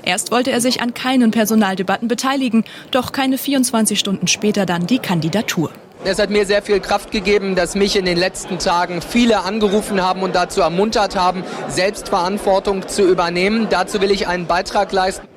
Erst 0.03 0.33
wollte 0.33 0.51
er 0.51 0.61
sich 0.61 0.83
an 0.83 0.95
keinen 0.95 1.31
Personaldebatten 1.31 2.09
beteiligen, 2.09 2.65
doch 2.91 3.13
keine 3.13 3.39
24 3.39 3.99
Stunden 4.01 4.27
später 4.27 4.67
dann 4.67 4.89
die 4.89 4.99
Kandidatur. 4.99 5.71
Es 6.05 6.19
hat 6.19 6.31
mir 6.31 6.47
sehr 6.47 6.63
viel 6.63 6.81
Kraft 6.81 7.13
gegeben, 7.13 7.55
dass 7.55 7.77
mich 7.77 7.95
in 7.95 8.05
den 8.05 8.19
letzten 8.19 8.59
Tagen 8.59 9.03
viele 9.03 9.43
angerufen 9.43 10.03
haben 10.03 10.23
und 10.23 10.35
dazu 10.35 10.61
ermuntert 10.61 11.15
haben, 11.15 11.45
Selbstverantwortung 11.69 12.89
zu 12.89 13.09
übernehmen. 13.09 13.69
Dazu 13.71 14.01
will 14.01 14.11
ich 14.11 14.27
einen 14.27 14.47
Beitrag 14.47 14.91
leisten. 14.91 15.29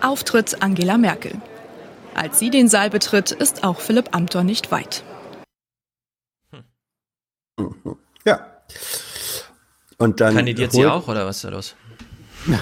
Auftritt 0.00 0.62
Angela 0.62 0.96
Merkel. 0.96 1.32
Als 2.14 2.38
sie 2.38 2.48
den 2.48 2.68
Saal 2.68 2.88
betritt, 2.88 3.30
ist 3.30 3.62
auch 3.62 3.78
Philipp 3.78 4.08
Amthor 4.12 4.42
nicht 4.42 4.70
weit. 4.70 5.04
Ja. 8.24 8.46
Und 9.98 10.20
dann 10.20 10.34
Kandidiert 10.34 10.72
sie 10.72 10.86
auch 10.86 11.08
oder 11.08 11.26
was 11.26 11.36
ist 11.36 11.44
da 11.44 11.48
los? 11.50 11.76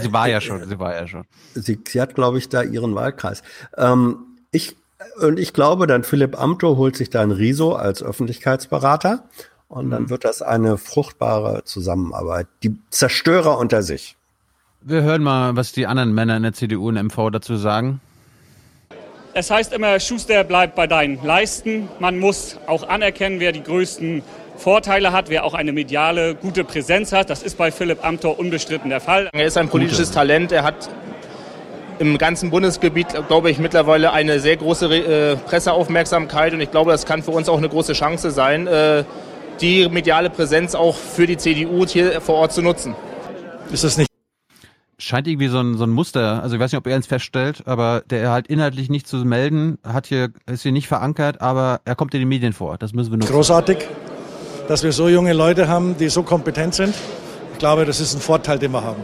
sie 0.00 0.12
war 0.12 0.28
ja 0.28 0.40
schon, 0.40 0.66
sie 0.66 0.78
war 0.78 0.94
ja 0.94 1.06
schon. 1.06 1.24
Sie, 1.54 1.78
sie 1.86 2.00
hat, 2.00 2.14
glaube 2.14 2.38
ich, 2.38 2.48
da 2.48 2.62
ihren 2.62 2.94
Wahlkreis. 2.94 3.42
Ähm, 3.76 4.38
ich, 4.50 4.76
und 5.20 5.38
ich 5.38 5.52
glaube, 5.52 5.86
dann 5.86 6.04
Philipp 6.04 6.40
Amthor 6.40 6.76
holt 6.76 6.96
sich 6.96 7.10
dann 7.10 7.30
Riso 7.30 7.74
als 7.74 8.02
Öffentlichkeitsberater 8.02 9.24
und 9.68 9.90
dann 9.90 10.04
mhm. 10.04 10.10
wird 10.10 10.24
das 10.24 10.42
eine 10.42 10.78
fruchtbare 10.78 11.64
Zusammenarbeit. 11.64 12.46
Die 12.62 12.76
Zerstörer 12.90 13.58
unter 13.58 13.82
sich. 13.82 14.16
Wir 14.80 15.02
hören 15.02 15.22
mal, 15.22 15.56
was 15.56 15.72
die 15.72 15.86
anderen 15.86 16.14
Männer 16.14 16.36
in 16.36 16.44
der 16.44 16.52
CDU 16.52 16.88
und 16.88 16.94
MV 16.94 17.30
dazu 17.30 17.56
sagen. 17.56 18.00
Es 19.34 19.50
heißt 19.50 19.72
immer, 19.72 20.00
Schuster 20.00 20.44
bleibt 20.44 20.76
bei 20.76 20.86
deinen 20.86 21.22
Leisten. 21.22 21.88
Man 21.98 22.18
muss 22.18 22.58
auch 22.66 22.88
anerkennen, 22.88 23.40
wer 23.40 23.52
die 23.52 23.62
größten 23.62 24.22
Vorteile 24.56 25.12
hat, 25.12 25.28
wer 25.28 25.44
auch 25.44 25.52
eine 25.52 25.72
mediale 25.72 26.34
gute 26.34 26.64
Präsenz 26.64 27.12
hat. 27.12 27.28
Das 27.28 27.42
ist 27.42 27.58
bei 27.58 27.70
Philipp 27.70 28.02
Amthor 28.02 28.38
unbestritten 28.38 28.88
der 28.88 29.00
Fall. 29.00 29.28
Er 29.32 29.46
ist 29.46 29.58
ein 29.58 29.68
politisches 29.68 30.10
Talent. 30.10 30.52
Er 30.52 30.62
hat 30.62 30.88
im 31.98 32.18
ganzen 32.18 32.50
Bundesgebiet, 32.50 33.08
glaube 33.28 33.50
ich, 33.50 33.58
mittlerweile 33.58 34.12
eine 34.12 34.40
sehr 34.40 34.56
große 34.56 34.86
äh, 34.94 35.36
Presseaufmerksamkeit. 35.36 36.52
Und 36.52 36.60
ich 36.60 36.70
glaube, 36.70 36.92
das 36.92 37.06
kann 37.06 37.22
für 37.22 37.30
uns 37.30 37.48
auch 37.48 37.58
eine 37.58 37.68
große 37.68 37.92
Chance 37.92 38.30
sein, 38.30 38.66
äh, 38.66 39.04
die 39.60 39.88
mediale 39.88 40.30
Präsenz 40.30 40.74
auch 40.74 40.96
für 40.96 41.26
die 41.26 41.36
CDU 41.36 41.86
hier 41.86 42.20
vor 42.20 42.36
Ort 42.36 42.52
zu 42.52 42.62
nutzen. 42.62 42.94
Ist 43.72 43.84
das 43.84 43.96
nicht 43.96 44.06
scheint 44.98 45.26
irgendwie 45.26 45.48
so 45.48 45.60
ein, 45.60 45.76
so 45.76 45.84
ein 45.84 45.90
Muster, 45.90 46.42
also 46.42 46.56
ich 46.56 46.60
weiß 46.60 46.72
nicht, 46.72 46.78
ob 46.78 46.86
er 46.86 46.96
es 46.96 47.06
feststellt, 47.06 47.62
aber 47.66 48.02
der 48.08 48.30
halt 48.30 48.46
inhaltlich 48.46 48.88
nicht 48.88 49.06
zu 49.06 49.18
melden, 49.18 49.78
hat 49.84 50.06
hier, 50.06 50.30
ist 50.46 50.62
hier 50.62 50.72
nicht 50.72 50.88
verankert, 50.88 51.40
aber 51.40 51.80
er 51.84 51.94
kommt 51.94 52.14
in 52.14 52.20
den 52.20 52.28
Medien 52.28 52.52
vor. 52.52 52.78
Das 52.78 52.92
müssen 52.92 53.10
wir 53.10 53.18
nutzen. 53.18 53.32
Großartig, 53.32 53.78
dass 54.68 54.82
wir 54.82 54.92
so 54.92 55.08
junge 55.08 55.32
Leute 55.32 55.68
haben, 55.68 55.96
die 55.98 56.08
so 56.08 56.22
kompetent 56.22 56.74
sind. 56.74 56.94
Ich 57.52 57.58
glaube, 57.58 57.84
das 57.84 58.00
ist 58.00 58.14
ein 58.14 58.20
Vorteil, 58.20 58.58
den 58.58 58.72
wir 58.72 58.82
haben. 58.82 59.02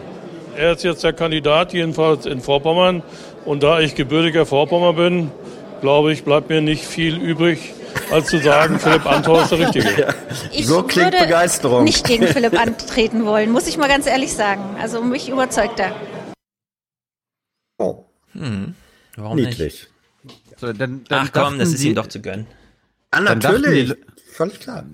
Er 0.56 0.72
ist 0.72 0.84
jetzt 0.84 1.02
der 1.02 1.12
Kandidat, 1.12 1.72
jedenfalls 1.72 2.26
in 2.26 2.40
Vorpommern. 2.40 3.02
Und 3.44 3.62
da 3.62 3.80
ich 3.80 3.94
gebürtiger 3.94 4.44
Vorpommer 4.46 4.92
bin, 4.92 5.30
glaube 5.80 6.12
ich, 6.12 6.24
bleibt 6.24 6.50
mir 6.50 6.60
nicht 6.60 6.84
viel 6.84 7.16
übrig, 7.16 7.72
als 8.10 8.28
zu 8.28 8.38
sagen, 8.38 8.78
Philipp 8.78 9.06
Antor 9.06 9.42
ist 9.42 9.52
der 9.52 9.58
Richtige. 9.60 10.14
Ich 10.52 10.66
so 10.66 10.82
klingt 10.82 11.12
würde 11.12 11.24
Begeisterung. 11.24 11.84
nicht 11.84 12.06
gegen 12.06 12.26
Philipp 12.28 12.58
antreten 12.58 13.24
wollen, 13.24 13.50
muss 13.50 13.66
ich 13.66 13.78
mal 13.78 13.88
ganz 13.88 14.06
ehrlich 14.06 14.32
sagen. 14.34 14.62
Also 14.80 15.02
mich 15.02 15.28
überzeugt 15.28 15.80
er. 15.80 15.94
Oh. 17.78 18.04
Hm. 18.32 18.74
Warum 19.16 19.36
Niedlich. 19.36 19.58
nicht? 19.58 19.88
So, 20.58 20.72
dann, 20.72 21.04
dann 21.08 21.26
Ach 21.26 21.32
komm, 21.32 21.58
das 21.58 21.70
ist 21.70 21.82
ihm 21.82 21.94
doch 21.94 22.06
zu 22.06 22.20
gönnen. 22.20 22.46
Ah, 23.10 23.20
natürlich. 23.20 23.94
Völlig 24.32 24.60
klar. 24.60 24.84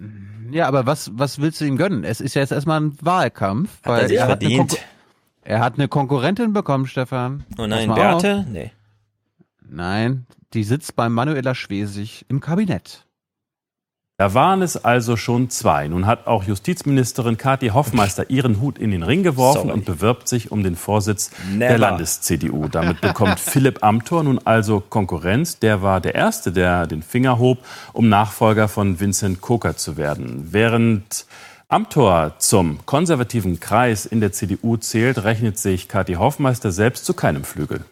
Ja, 0.50 0.66
aber 0.66 0.86
was, 0.86 1.10
was 1.14 1.40
willst 1.40 1.60
du 1.60 1.64
ihm 1.66 1.76
gönnen? 1.76 2.04
Es 2.04 2.20
ist 2.20 2.34
ja 2.34 2.42
jetzt 2.42 2.52
erstmal 2.52 2.80
ein 2.80 2.96
Wahlkampf. 3.00 3.70
Hat 3.82 3.86
weil 3.86 4.02
er 4.02 4.08
sich 4.08 4.18
er 4.18 4.26
verdient. 4.26 4.78
Er 5.48 5.60
hat 5.60 5.76
eine 5.76 5.88
Konkurrentin 5.88 6.52
bekommen, 6.52 6.86
Stefan. 6.86 7.42
Oh 7.56 7.66
nein, 7.66 7.94
Beate? 7.94 8.44
Nee. 8.52 8.70
Nein, 9.66 10.26
die 10.52 10.62
sitzt 10.62 10.94
bei 10.94 11.08
Manuela 11.08 11.54
Schwesig 11.54 12.26
im 12.28 12.40
Kabinett. 12.40 13.06
Da 14.18 14.34
waren 14.34 14.60
es 14.60 14.76
also 14.76 15.16
schon 15.16 15.48
zwei. 15.48 15.88
Nun 15.88 16.06
hat 16.06 16.26
auch 16.26 16.44
Justizministerin 16.44 17.38
Kathi 17.38 17.68
Hoffmeister 17.68 18.28
ihren 18.28 18.60
Hut 18.60 18.76
in 18.76 18.90
den 18.90 19.02
Ring 19.02 19.22
geworfen 19.22 19.68
Sorry. 19.68 19.72
und 19.72 19.86
bewirbt 19.86 20.28
sich 20.28 20.52
um 20.52 20.62
den 20.62 20.76
Vorsitz 20.76 21.30
Never. 21.50 21.68
der 21.68 21.78
Landes-CDU. 21.78 22.68
Damit 22.68 23.00
bekommt 23.00 23.40
Philipp 23.40 23.82
Amthor 23.82 24.24
nun 24.24 24.40
also 24.44 24.80
Konkurrenz. 24.80 25.60
Der 25.60 25.80
war 25.80 26.02
der 26.02 26.14
Erste, 26.14 26.52
der 26.52 26.86
den 26.86 27.00
Finger 27.00 27.38
hob, 27.38 27.64
um 27.94 28.10
Nachfolger 28.10 28.68
von 28.68 29.00
Vincent 29.00 29.40
Koker 29.40 29.78
zu 29.78 29.96
werden. 29.96 30.48
Während 30.50 31.24
Amthor 31.70 32.38
zum 32.38 32.86
konservativen 32.86 33.60
Kreis 33.60 34.06
in 34.06 34.20
der 34.20 34.32
CDU 34.32 34.78
zählt, 34.78 35.22
rechnet 35.24 35.58
sich 35.58 35.86
Kathi 35.86 36.14
Hoffmeister 36.14 36.72
selbst 36.72 37.04
zu 37.04 37.12
keinem 37.12 37.44
Flügel. 37.44 37.84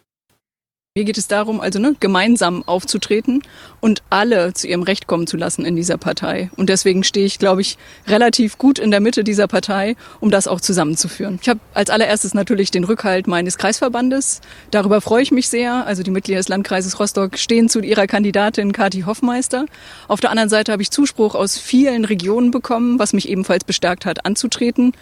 Mir 0.97 1.03
geht 1.03 1.19
es 1.19 1.27
darum, 1.27 1.61
also 1.61 1.77
ne, 1.77 1.95
gemeinsam 1.99 2.63
aufzutreten 2.67 3.43
und 3.81 4.01
alle 4.09 4.55
zu 4.55 4.65
ihrem 4.65 4.81
Recht 4.81 5.05
kommen 5.05 5.27
zu 5.27 5.37
lassen 5.37 5.63
in 5.63 5.75
dieser 5.75 5.99
Partei. 5.99 6.49
Und 6.55 6.69
deswegen 6.69 7.03
stehe 7.03 7.27
ich, 7.27 7.37
glaube 7.37 7.61
ich, 7.61 7.77
relativ 8.07 8.57
gut 8.57 8.79
in 8.79 8.89
der 8.89 8.99
Mitte 8.99 9.23
dieser 9.23 9.47
Partei, 9.47 9.95
um 10.21 10.31
das 10.31 10.47
auch 10.47 10.59
zusammenzuführen. 10.59 11.37
Ich 11.39 11.49
habe 11.49 11.59
als 11.75 11.91
allererstes 11.91 12.33
natürlich 12.33 12.71
den 12.71 12.83
Rückhalt 12.83 13.27
meines 13.27 13.59
Kreisverbandes. 13.59 14.41
Darüber 14.71 14.99
freue 14.99 15.21
ich 15.21 15.29
mich 15.29 15.49
sehr. 15.49 15.85
Also 15.85 16.01
die 16.01 16.09
Mitglieder 16.09 16.39
des 16.39 16.47
Landkreises 16.47 16.99
Rostock 16.99 17.37
stehen 17.37 17.69
zu 17.69 17.79
ihrer 17.81 18.07
Kandidatin 18.07 18.71
Kati 18.71 19.01
Hoffmeister. 19.01 19.67
Auf 20.07 20.19
der 20.19 20.31
anderen 20.31 20.49
Seite 20.49 20.71
habe 20.71 20.81
ich 20.81 20.89
Zuspruch 20.89 21.35
aus 21.35 21.59
vielen 21.59 22.05
Regionen 22.05 22.49
bekommen, 22.49 22.97
was 22.97 23.13
mich 23.13 23.29
ebenfalls 23.29 23.65
bestärkt 23.65 24.07
hat, 24.07 24.25
anzutreten. 24.25 24.93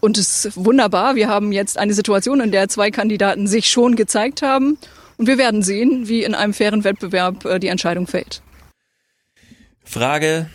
Und 0.00 0.16
es 0.16 0.46
ist 0.46 0.56
wunderbar. 0.56 1.16
Wir 1.16 1.28
haben 1.28 1.52
jetzt 1.52 1.76
eine 1.76 1.92
Situation, 1.92 2.40
in 2.40 2.50
der 2.50 2.70
zwei 2.70 2.90
Kandidaten 2.90 3.46
sich 3.46 3.68
schon 3.68 3.94
gezeigt 3.94 4.40
haben. 4.40 4.78
Und 5.18 5.26
wir 5.26 5.36
werden 5.36 5.62
sehen, 5.62 6.08
wie 6.08 6.22
in 6.22 6.34
einem 6.34 6.54
fairen 6.54 6.84
Wettbewerb 6.84 7.44
äh, 7.44 7.58
die 7.58 7.68
Entscheidung 7.68 8.06
fällt. 8.06 8.40
Frage. 9.84 10.48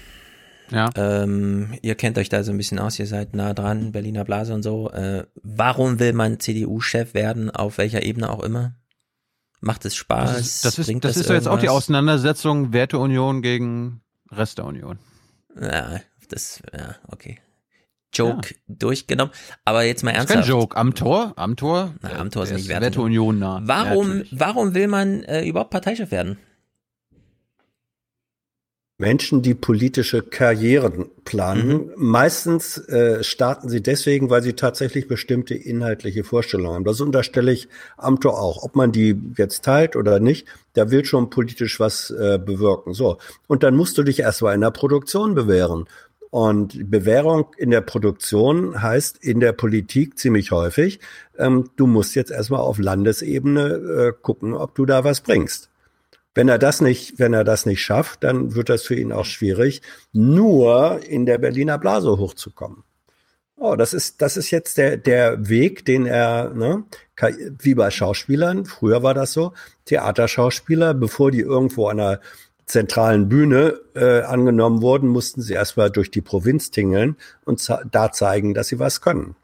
Ja. 0.71 0.89
Ähm, 0.95 1.77
ihr 1.81 1.95
kennt 1.95 2.17
euch 2.17 2.29
da 2.29 2.43
so 2.43 2.51
ein 2.51 2.57
bisschen 2.57 2.79
aus, 2.79 2.97
ihr 2.97 3.05
seid 3.05 3.35
nah 3.35 3.53
dran, 3.53 3.91
Berliner 3.91 4.23
Blase 4.23 4.53
und 4.53 4.63
so. 4.63 4.89
Äh, 4.89 5.25
warum 5.43 5.99
will 5.99 6.13
man 6.13 6.39
CDU-Chef 6.39 7.13
werden, 7.13 7.51
auf 7.51 7.77
welcher 7.77 8.03
Ebene 8.03 8.31
auch 8.31 8.41
immer? 8.41 8.73
Macht 9.59 9.85
es 9.85 9.95
Spaß? 9.95 10.31
Das 10.31 10.39
ist, 10.39 10.65
das 10.65 10.79
ist, 10.79 10.89
das 10.89 11.01
das 11.01 11.17
ist 11.17 11.29
jetzt 11.29 11.47
auch 11.47 11.59
die 11.59 11.69
Auseinandersetzung 11.69 12.73
Werteunion 12.73 13.41
gegen 13.41 14.01
Rest 14.31 14.57
der 14.57 14.65
Union. 14.65 14.97
Ja, 15.59 15.99
das, 16.29 16.63
ja, 16.73 16.95
okay. 17.07 17.39
Joke 18.13 18.49
ja. 18.49 18.55
durchgenommen. 18.67 19.33
Aber 19.65 19.83
jetzt 19.83 20.03
mal 20.03 20.11
ernsthaft. 20.11 20.41
Kein 20.41 20.49
Joke. 20.49 20.77
Am 20.77 20.95
Tor, 20.95 21.33
am 21.35 21.55
Tor. 21.55 21.95
Na, 22.01 22.19
am 22.19 22.31
Tor 22.31 22.43
ist 22.43 22.53
nicht 22.53 22.67
Werte 22.67 23.01
Union 23.01 23.39
nah. 23.39 23.61
Warum, 23.63 24.19
ja, 24.19 24.23
warum 24.31 24.73
will 24.73 24.87
man 24.87 25.23
äh, 25.23 25.45
überhaupt 25.45 25.71
Parteichef 25.71 26.11
werden? 26.11 26.37
Menschen, 28.99 29.41
die 29.41 29.55
politische 29.55 30.21
Karrieren 30.21 31.07
planen. 31.25 31.67
Mhm. 31.67 31.91
Meistens 31.97 32.77
äh, 32.87 33.23
starten 33.23 33.67
sie 33.67 33.81
deswegen, 33.81 34.29
weil 34.29 34.43
sie 34.43 34.53
tatsächlich 34.53 35.07
bestimmte 35.07 35.55
inhaltliche 35.55 36.23
Vorstellungen 36.23 36.75
haben. 36.75 36.83
Das 36.85 37.01
unterstelle 37.01 37.51
ich 37.51 37.67
Amtor 37.97 38.39
auch. 38.39 38.63
Ob 38.63 38.75
man 38.75 38.91
die 38.91 39.19
jetzt 39.35 39.65
teilt 39.65 39.95
oder 39.95 40.19
nicht, 40.19 40.47
da 40.73 40.91
will 40.91 41.03
schon 41.05 41.29
politisch 41.31 41.79
was 41.79 42.11
äh, 42.11 42.37
bewirken. 42.37 42.93
So. 42.93 43.17
Und 43.47 43.63
dann 43.63 43.75
musst 43.75 43.97
du 43.97 44.03
dich 44.03 44.19
erstmal 44.19 44.55
in 44.55 44.61
der 44.61 44.71
Produktion 44.71 45.33
bewähren. 45.33 45.85
Und 46.33 46.89
Bewährung 46.89 47.51
in 47.57 47.69
der 47.69 47.81
Produktion 47.81 48.81
heißt 48.81 49.23
in 49.23 49.39
der 49.39 49.51
Politik 49.51 50.17
ziemlich 50.17 50.49
häufig, 50.49 50.99
ähm, 51.37 51.69
du 51.75 51.85
musst 51.85 52.15
jetzt 52.15 52.31
erstmal 52.31 52.61
auf 52.61 52.79
Landesebene 52.79 53.67
äh, 53.67 54.13
gucken, 54.19 54.55
ob 54.55 54.73
du 54.73 54.87
da 54.87 55.03
was 55.03 55.21
bringst. 55.21 55.69
Wenn 56.33 56.49
er 56.49 56.57
das 56.57 56.81
nicht, 56.81 57.19
wenn 57.19 57.33
er 57.33 57.43
das 57.43 57.67
nicht 57.67 57.83
schafft, 57.83 58.23
dann 58.23 58.55
wird 58.55 58.69
das 58.69 58.81
für 58.81 58.95
ihn 58.95 59.11
auch 59.11 59.25
schwierig, 59.25 59.83
nur 60.11 61.01
in 61.07 61.27
der 61.27 61.37
Berliner 61.37 61.77
Blase 61.77 62.17
hochzukommen. 62.17 62.83
Oh, 63.55 63.75
das 63.75 63.93
ist, 63.93 64.23
das 64.23 64.35
ist 64.35 64.49
jetzt 64.49 64.79
der, 64.79 64.97
der 64.97 65.47
Weg, 65.47 65.85
den 65.85 66.07
er, 66.07 66.49
ne, 66.49 66.83
wie 67.59 67.75
bei 67.75 67.91
Schauspielern, 67.91 68.65
früher 68.65 69.03
war 69.03 69.13
das 69.13 69.33
so, 69.33 69.53
Theaterschauspieler, 69.85 70.95
bevor 70.95 71.29
die 71.29 71.41
irgendwo 71.41 71.89
an 71.89 71.99
einer 71.99 72.19
zentralen 72.65 73.29
Bühne 73.29 73.79
äh, 73.95 74.21
angenommen 74.21 74.81
wurden, 74.81 75.07
mussten 75.07 75.41
sie 75.41 75.53
erstmal 75.53 75.91
durch 75.91 76.11
die 76.11 76.21
Provinz 76.21 76.71
tingeln 76.71 77.17
und 77.45 77.67
da 77.91 78.11
zeigen, 78.11 78.53
dass 78.53 78.67
sie 78.67 78.79
was 78.79 79.01
können. 79.01 79.35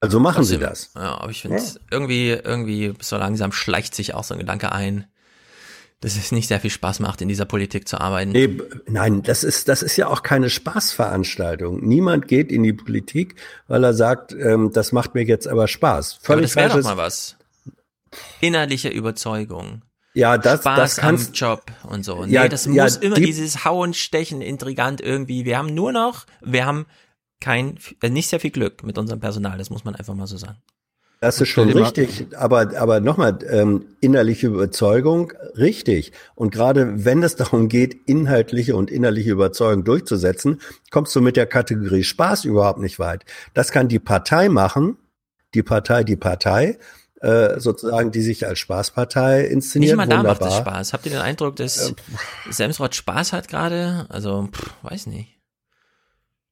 Also 0.00 0.20
machen 0.20 0.36
Trotzdem, 0.36 0.60
Sie 0.60 0.66
das. 0.66 0.90
Ja, 0.94 1.18
aber 1.18 1.30
ich 1.30 1.40
finde 1.40 1.56
ja. 1.56 1.64
irgendwie, 1.90 2.28
irgendwie 2.28 2.92
so 3.00 3.16
langsam 3.16 3.52
schleicht 3.52 3.94
sich 3.94 4.12
auch 4.12 4.24
so 4.24 4.34
ein 4.34 4.40
Gedanke 4.40 4.70
ein, 4.70 5.06
dass 6.00 6.16
es 6.16 6.30
nicht 6.30 6.48
sehr 6.48 6.60
viel 6.60 6.68
Spaß 6.68 7.00
macht, 7.00 7.22
in 7.22 7.28
dieser 7.28 7.46
Politik 7.46 7.88
zu 7.88 7.98
arbeiten. 7.98 8.32
Nee, 8.32 8.58
nein, 8.86 9.22
das 9.22 9.42
ist, 9.42 9.68
das 9.68 9.82
ist 9.82 9.96
ja 9.96 10.08
auch 10.08 10.22
keine 10.22 10.50
Spaßveranstaltung. 10.50 11.82
Niemand 11.82 12.28
geht 12.28 12.52
in 12.52 12.62
die 12.62 12.74
Politik, 12.74 13.36
weil 13.66 13.82
er 13.82 13.94
sagt, 13.94 14.34
ähm, 14.34 14.70
das 14.74 14.92
macht 14.92 15.14
mir 15.14 15.24
jetzt 15.24 15.48
aber 15.48 15.66
Spaß. 15.68 16.18
Völlig 16.20 16.52
aber 16.52 16.66
das 16.66 16.72
wäre 16.74 16.82
doch 16.82 16.84
mal 16.84 16.96
was. 16.98 17.38
Innerliche 18.42 18.90
Überzeugung. 18.90 19.80
Ja, 20.14 20.38
das, 20.38 20.60
Spaß 20.60 20.76
das 20.78 20.96
kannst, 20.96 21.28
am 21.28 21.34
Job 21.34 21.64
und 21.82 22.04
so. 22.04 22.24
Nee, 22.24 22.32
ja, 22.32 22.48
das 22.48 22.66
ja, 22.66 22.84
muss 22.84 22.96
immer 22.96 23.16
die, 23.16 23.26
dieses 23.26 23.64
Hauen, 23.64 23.94
Stechen, 23.94 24.40
intrigant 24.40 25.00
irgendwie. 25.00 25.44
Wir 25.44 25.58
haben 25.58 25.74
nur 25.74 25.92
noch, 25.92 26.26
wir 26.40 26.64
haben 26.64 26.86
kein, 27.40 27.78
äh, 28.00 28.08
nicht 28.08 28.28
sehr 28.28 28.40
viel 28.40 28.52
Glück 28.52 28.84
mit 28.84 28.96
unserem 28.96 29.20
Personal, 29.20 29.58
das 29.58 29.70
muss 29.70 29.84
man 29.84 29.96
einfach 29.96 30.14
mal 30.14 30.26
so 30.26 30.36
sagen. 30.36 30.58
Das 31.20 31.40
ist 31.40 31.48
schon 31.48 31.70
richtig, 31.70 32.26
aber, 32.36 32.78
aber 32.78 33.00
nochmal, 33.00 33.38
ähm, 33.48 33.86
innerliche 34.00 34.48
Überzeugung, 34.48 35.32
richtig. 35.56 36.12
Und 36.34 36.52
gerade 36.52 37.04
wenn 37.06 37.22
es 37.22 37.34
darum 37.34 37.68
geht, 37.68 37.96
inhaltliche 38.06 38.76
und 38.76 38.90
innerliche 38.90 39.30
Überzeugung 39.30 39.84
durchzusetzen, 39.84 40.60
kommst 40.90 41.16
du 41.16 41.22
mit 41.22 41.36
der 41.36 41.46
Kategorie 41.46 42.04
Spaß 42.04 42.44
überhaupt 42.44 42.78
nicht 42.78 42.98
weit. 42.98 43.24
Das 43.54 43.72
kann 43.72 43.88
die 43.88 44.00
Partei 44.00 44.50
machen, 44.50 44.98
die 45.54 45.62
Partei, 45.62 46.04
die 46.04 46.16
Partei, 46.16 46.78
äh, 47.24 47.58
sozusagen, 47.58 48.10
die 48.10 48.20
sich 48.20 48.46
als 48.46 48.58
Spaßpartei 48.58 49.46
inszeniert. 49.46 49.92
Nicht 49.92 49.96
mal 49.96 50.06
da 50.06 50.22
macht 50.22 50.42
es 50.42 50.56
Spaß. 50.56 50.92
Habt 50.92 51.06
ihr 51.06 51.12
den 51.12 51.20
Eindruck, 51.22 51.56
dass 51.56 51.90
äh, 51.90 51.94
Semsrott 52.50 52.94
Spaß 52.94 53.32
hat 53.32 53.48
gerade? 53.48 54.06
Also, 54.10 54.48
pff, 54.52 54.70
weiß 54.82 55.06
nicht. 55.06 55.30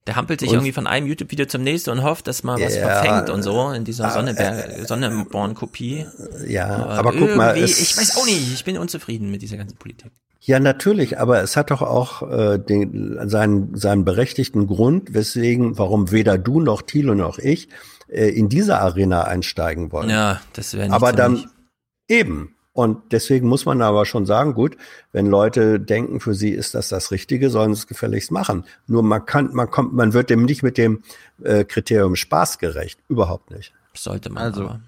Der 0.07 0.17
hampelt 0.17 0.41
sich 0.41 0.49
und, 0.49 0.57
irgendwie 0.57 0.73
von 0.73 0.87
einem 0.87 1.07
YouTube-Video 1.07 1.47
zum 1.47 1.63
nächsten 1.63 1.91
und 1.91 2.03
hofft, 2.03 2.27
dass 2.27 2.43
man 2.43 2.61
was 2.61 2.75
ja, 2.75 2.89
verfängt 2.89 3.31
und 3.31 3.43
so 3.43 3.71
in 3.71 3.85
dieser 3.85 4.11
Sonneberg, 4.11 4.89
Sonneborn-Kopie. 4.89 6.07
Ja, 6.49 6.69
aber, 6.69 7.11
aber 7.11 7.13
guck 7.13 7.37
mal. 7.37 7.57
Es, 7.57 7.79
ich 7.79 7.97
weiß 7.97 8.17
auch 8.17 8.25
nicht, 8.25 8.53
ich 8.53 8.65
bin 8.65 8.79
unzufrieden 8.79 9.31
mit 9.31 9.43
dieser 9.43 9.59
ganzen 9.59 9.77
Politik. 9.77 10.11
Ja, 10.41 10.59
natürlich, 10.59 11.21
aber 11.21 11.41
es 11.43 11.57
hat 11.57 11.71
doch 11.71 11.83
auch 11.83 12.29
äh, 12.29 12.59
den, 12.59 13.29
seinen, 13.29 13.77
seinen 13.77 14.05
berechtigten 14.05 14.67
Grund, 14.67 15.15
weswegen, 15.15 15.79
warum 15.79 16.11
weder 16.11 16.37
du 16.37 16.61
noch 16.61 16.83
Thilo 16.83 17.15
noch 17.15 17.39
ich 17.39 17.69
äh, 18.13 18.29
in 18.29 18.49
diese 18.49 18.79
Arena 18.79 19.25
einsteigen 19.25 19.93
wollen. 19.93 20.11
Ja, 20.11 20.41
das 20.53 20.75
wäre 20.75 20.87
nicht 20.87 20.95
Aber 20.95 21.13
dann 21.13 21.51
eben. 22.09 22.55
Und 22.75 23.13
deswegen 23.13 23.49
muss 23.49 23.67
man 23.67 23.83
aber 23.83 24.07
schon 24.07 24.25
sagen, 24.25 24.55
gut, 24.55 24.79
wenn 25.13 25.27
Leute 25.27 25.79
denken, 25.79 26.21
für 26.21 26.35
sie 26.35 26.51
ist 26.51 26.75
das 26.75 26.89
das 26.89 27.11
Richtige, 27.11 27.51
sollen 27.51 27.75
sie 27.75 27.81
es 27.81 27.87
gefälligst 27.87 28.31
machen. 28.31 28.65
Nur 28.87 29.03
man 29.03 29.27
kann, 29.27 29.53
man 29.53 29.71
kommt, 29.71 29.93
man 29.93 30.15
wird 30.15 30.31
dem 30.31 30.45
nicht 30.45 30.63
mit 30.63 30.79
dem 30.79 31.03
äh, 31.43 31.65
Kriterium 31.65 32.17
Spaß 32.17 32.59
gerecht. 32.59 32.99
Überhaupt 33.09 33.51
nicht. 33.51 33.75
Sollte 33.95 34.31
man 34.31 34.43
also. 34.43 34.63
Aber. 34.65 34.81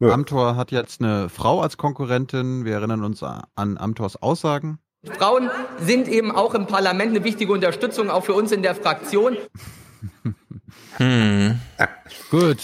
Ja. 0.00 0.12
Amtor 0.12 0.56
hat 0.56 0.72
jetzt 0.72 1.02
eine 1.02 1.28
Frau 1.28 1.60
als 1.60 1.76
Konkurrentin. 1.76 2.64
Wir 2.64 2.74
erinnern 2.74 3.04
uns 3.04 3.22
an 3.22 3.76
Amtors 3.76 4.20
Aussagen. 4.20 4.78
Frauen 5.04 5.50
sind 5.78 6.08
eben 6.08 6.32
auch 6.32 6.54
im 6.54 6.66
Parlament 6.66 7.10
eine 7.10 7.22
wichtige 7.22 7.52
Unterstützung, 7.52 8.10
auch 8.10 8.24
für 8.24 8.34
uns 8.34 8.50
in 8.50 8.62
der 8.62 8.74
Fraktion. 8.74 9.36
Hm. 10.96 11.60
Gut. 12.30 12.58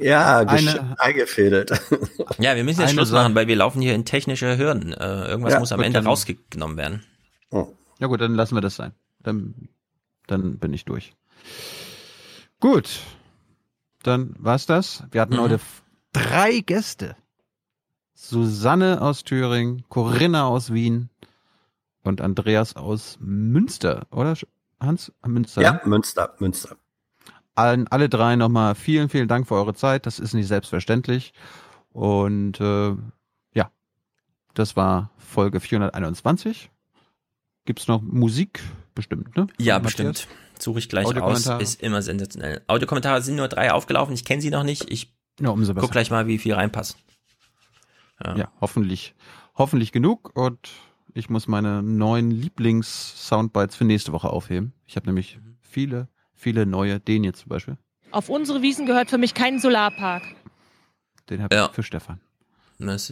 Ja, 0.00 0.38
eine, 0.38 0.96
eingefädelt. 0.98 1.72
Ja, 2.38 2.54
wir 2.54 2.64
müssen 2.64 2.80
jetzt 2.80 2.92
Schluss 2.92 3.10
machen, 3.10 3.34
weil 3.34 3.48
wir 3.48 3.56
laufen 3.56 3.80
hier 3.80 3.94
in 3.94 4.04
technische 4.04 4.58
Hürden. 4.58 4.92
Äh, 4.92 5.28
irgendwas 5.28 5.54
ja, 5.54 5.60
muss 5.60 5.72
am 5.72 5.80
Ende 5.80 5.98
dann, 5.98 6.06
rausgenommen 6.06 6.76
werden. 6.76 7.04
Oh. 7.50 7.74
Ja 7.98 8.06
gut, 8.06 8.20
dann 8.20 8.34
lassen 8.34 8.54
wir 8.54 8.60
das 8.60 8.76
sein. 8.76 8.92
Dann, 9.20 9.68
dann 10.26 10.58
bin 10.58 10.72
ich 10.72 10.84
durch. 10.84 11.14
Gut. 12.60 13.00
Dann 14.02 14.34
war's 14.38 14.66
das. 14.66 15.02
Wir 15.10 15.20
hatten 15.20 15.34
mhm. 15.34 15.40
heute 15.40 15.60
drei 16.12 16.60
Gäste. 16.60 17.16
Susanne 18.14 19.00
aus 19.00 19.24
Thüringen, 19.24 19.84
Corinna 19.88 20.46
aus 20.46 20.72
Wien 20.72 21.08
und 22.02 22.20
Andreas 22.20 22.74
aus 22.74 23.16
Münster, 23.20 24.06
oder 24.10 24.34
Hans? 24.80 25.12
Münster. 25.26 25.62
Ja, 25.62 25.80
Münster, 25.84 26.34
Münster 26.38 26.76
allen, 27.58 27.88
alle 27.88 28.08
drei 28.08 28.36
nochmal 28.36 28.74
vielen, 28.74 29.08
vielen 29.08 29.28
Dank 29.28 29.48
für 29.48 29.54
eure 29.54 29.74
Zeit. 29.74 30.06
Das 30.06 30.18
ist 30.18 30.32
nicht 30.32 30.46
selbstverständlich. 30.46 31.32
Und 31.90 32.60
äh, 32.60 32.94
ja, 33.52 33.70
das 34.54 34.76
war 34.76 35.10
Folge 35.18 35.60
421. 35.60 36.70
Gibt's 37.64 37.88
noch 37.88 38.00
Musik? 38.00 38.60
Bestimmt, 38.94 39.36
ne? 39.36 39.48
Ja, 39.58 39.78
bestimmt. 39.78 40.26
Suche 40.58 40.78
ich 40.78 40.88
gleich 40.88 41.06
aus. 41.06 41.46
Ist 41.46 41.82
immer 41.82 42.00
sensationell. 42.00 42.62
Audiokommentare 42.66 43.22
sind 43.22 43.36
nur 43.36 43.48
drei 43.48 43.72
aufgelaufen. 43.72 44.14
Ich 44.14 44.24
kenne 44.24 44.40
sie 44.40 44.50
noch 44.50 44.64
nicht. 44.64 44.90
Ich 44.90 45.14
ja, 45.40 45.54
guck 45.54 45.90
gleich 45.90 46.10
mal, 46.10 46.26
wie 46.26 46.38
viel 46.38 46.54
reinpasst. 46.54 46.96
Ja. 48.24 48.36
ja, 48.36 48.52
hoffentlich, 48.60 49.14
hoffentlich 49.54 49.92
genug. 49.92 50.36
Und 50.36 50.70
ich 51.18 51.28
muss 51.28 51.48
meine 51.48 51.82
neuen 51.82 52.30
Lieblings-Soundbites 52.30 53.76
für 53.76 53.84
nächste 53.84 54.12
Woche 54.12 54.30
aufheben. 54.30 54.72
Ich 54.86 54.96
habe 54.96 55.06
nämlich 55.06 55.38
viele 55.60 56.08
viele 56.38 56.64
neue, 56.64 57.00
den 57.00 57.24
jetzt 57.24 57.40
zum 57.40 57.50
Beispiel. 57.50 57.76
Auf 58.10 58.30
unsere 58.30 58.62
Wiesen 58.62 58.86
gehört 58.86 59.10
für 59.10 59.18
mich 59.18 59.34
kein 59.34 59.58
Solarpark. 59.58 60.22
Den 61.28 61.42
habe 61.42 61.54
ja. 61.54 61.66
ich 61.66 61.72
für 61.72 61.82
Stefan. 61.82 62.20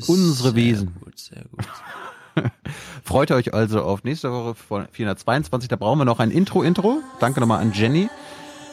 unsere 0.09 0.55
Wiesen. 0.55 0.95
Gut, 1.01 1.19
sehr 1.19 1.45
gut. 1.51 1.67
Freut 3.05 3.31
euch 3.31 3.53
also 3.53 3.83
auf 3.83 4.05
nächste 4.05 4.31
Woche 4.31 4.55
von 4.55 4.87
422. 4.91 5.69
Da 5.69 5.77
brauchen 5.77 5.99
wir 5.99 6.05
noch 6.05 6.21
ein 6.21 6.31
Intro-Intro. 6.31 7.03
Danke 7.21 7.41
nochmal 7.41 7.61
an 7.61 7.73
Jenny 7.73 8.09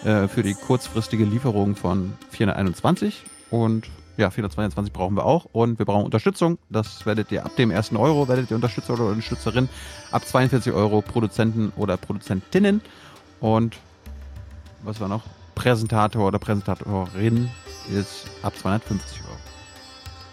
äh, 0.04 0.28
für 0.28 0.44
die 0.44 0.54
kurzfristige 0.54 1.26
Lieferung 1.26 1.76
von 1.76 2.14
421. 2.30 3.24
Und 3.50 3.90
ja, 4.18 4.30
422 4.30 4.94
brauchen 4.94 5.16
wir 5.16 5.26
auch. 5.26 5.46
Und 5.52 5.80
wir 5.80 5.86
brauchen 5.86 6.06
Unterstützung. 6.06 6.60
Das 6.70 7.06
werdet 7.06 7.32
ihr 7.32 7.46
ab 7.46 7.56
dem 7.56 7.72
ersten 7.72 7.98
Euro, 7.98 8.28
werdet 8.28 8.52
ihr 8.52 8.56
Unterstützer 8.56 8.94
oder 8.94 9.08
Unterstützerin. 9.08 9.70
Ab 10.12 10.26
42 10.26 10.74
Euro 10.74 11.02
Produzenten 11.02 11.72
oder 11.76 11.98
Produzentinnen. 11.98 12.82
Und 13.40 13.78
was 14.84 15.00
war 15.00 15.08
noch? 15.08 15.24
Präsentator 15.56 16.28
oder 16.28 16.40
Präsentatorin 16.40 17.50
ist 17.92 18.28
ab 18.42 18.56
250 18.56 19.22
Euro. 19.22 19.38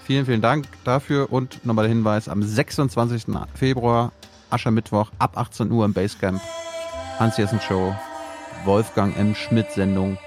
Vielen, 0.04 0.26
vielen 0.26 0.40
Dank 0.40 0.66
dafür 0.84 1.32
und 1.32 1.64
nochmal 1.64 1.84
der 1.84 1.94
Hinweis, 1.94 2.28
am 2.28 2.42
26. 2.42 3.26
Februar, 3.54 4.12
Aschermittwoch, 4.50 5.10
ab 5.18 5.36
18 5.36 5.70
Uhr 5.70 5.84
im 5.84 5.92
Basecamp, 5.92 6.40
Hans 7.18 7.36
Jessen 7.36 7.60
Show, 7.60 7.94
Wolfgang 8.64 9.16
M. 9.16 9.34
Schmidt 9.34 9.70
Sendung 9.70 10.18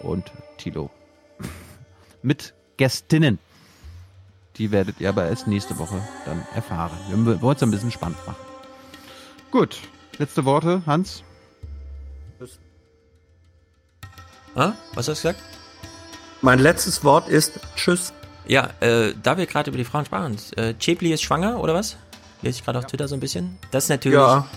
und 0.00 0.32
Tilo. 0.56 0.90
Mit 2.22 2.54
Gästinnen. 2.80 3.38
Die 4.56 4.70
werdet 4.70 5.00
ihr 5.00 5.10
aber 5.10 5.26
erst 5.26 5.46
nächste 5.46 5.78
Woche 5.78 6.00
dann 6.24 6.46
erfahren. 6.54 6.96
Wir 7.10 7.42
wollen 7.42 7.54
es 7.54 7.62
ein 7.62 7.70
bisschen 7.70 7.90
spannend 7.90 8.16
machen. 8.26 8.40
Gut, 9.50 9.76
letzte 10.16 10.46
Worte, 10.46 10.80
Hans. 10.86 11.22
Ah, 14.54 14.72
was 14.94 15.08
hast 15.08 15.24
du 15.24 15.28
gesagt? 15.28 15.40
Mein 16.40 16.58
letztes 16.58 17.04
Wort 17.04 17.28
ist 17.28 17.60
Tschüss. 17.76 18.14
Ja, 18.46 18.70
äh, 18.80 19.12
da 19.22 19.36
wir 19.36 19.44
gerade 19.44 19.68
über 19.68 19.76
die 19.76 19.84
Frauen 19.84 20.06
sprachen, 20.06 20.38
äh, 20.56 20.72
Chepli 20.72 21.12
ist 21.12 21.20
schwanger 21.20 21.60
oder 21.60 21.74
was? 21.74 21.98
Lese 22.40 22.60
ich 22.60 22.64
gerade 22.64 22.78
auf 22.78 22.86
Twitter 22.86 23.08
so 23.08 23.14
ein 23.14 23.20
bisschen. 23.20 23.58
Das 23.72 23.84
ist 23.84 23.90
natürlich. 23.90 24.18
Ja. 24.18 24.48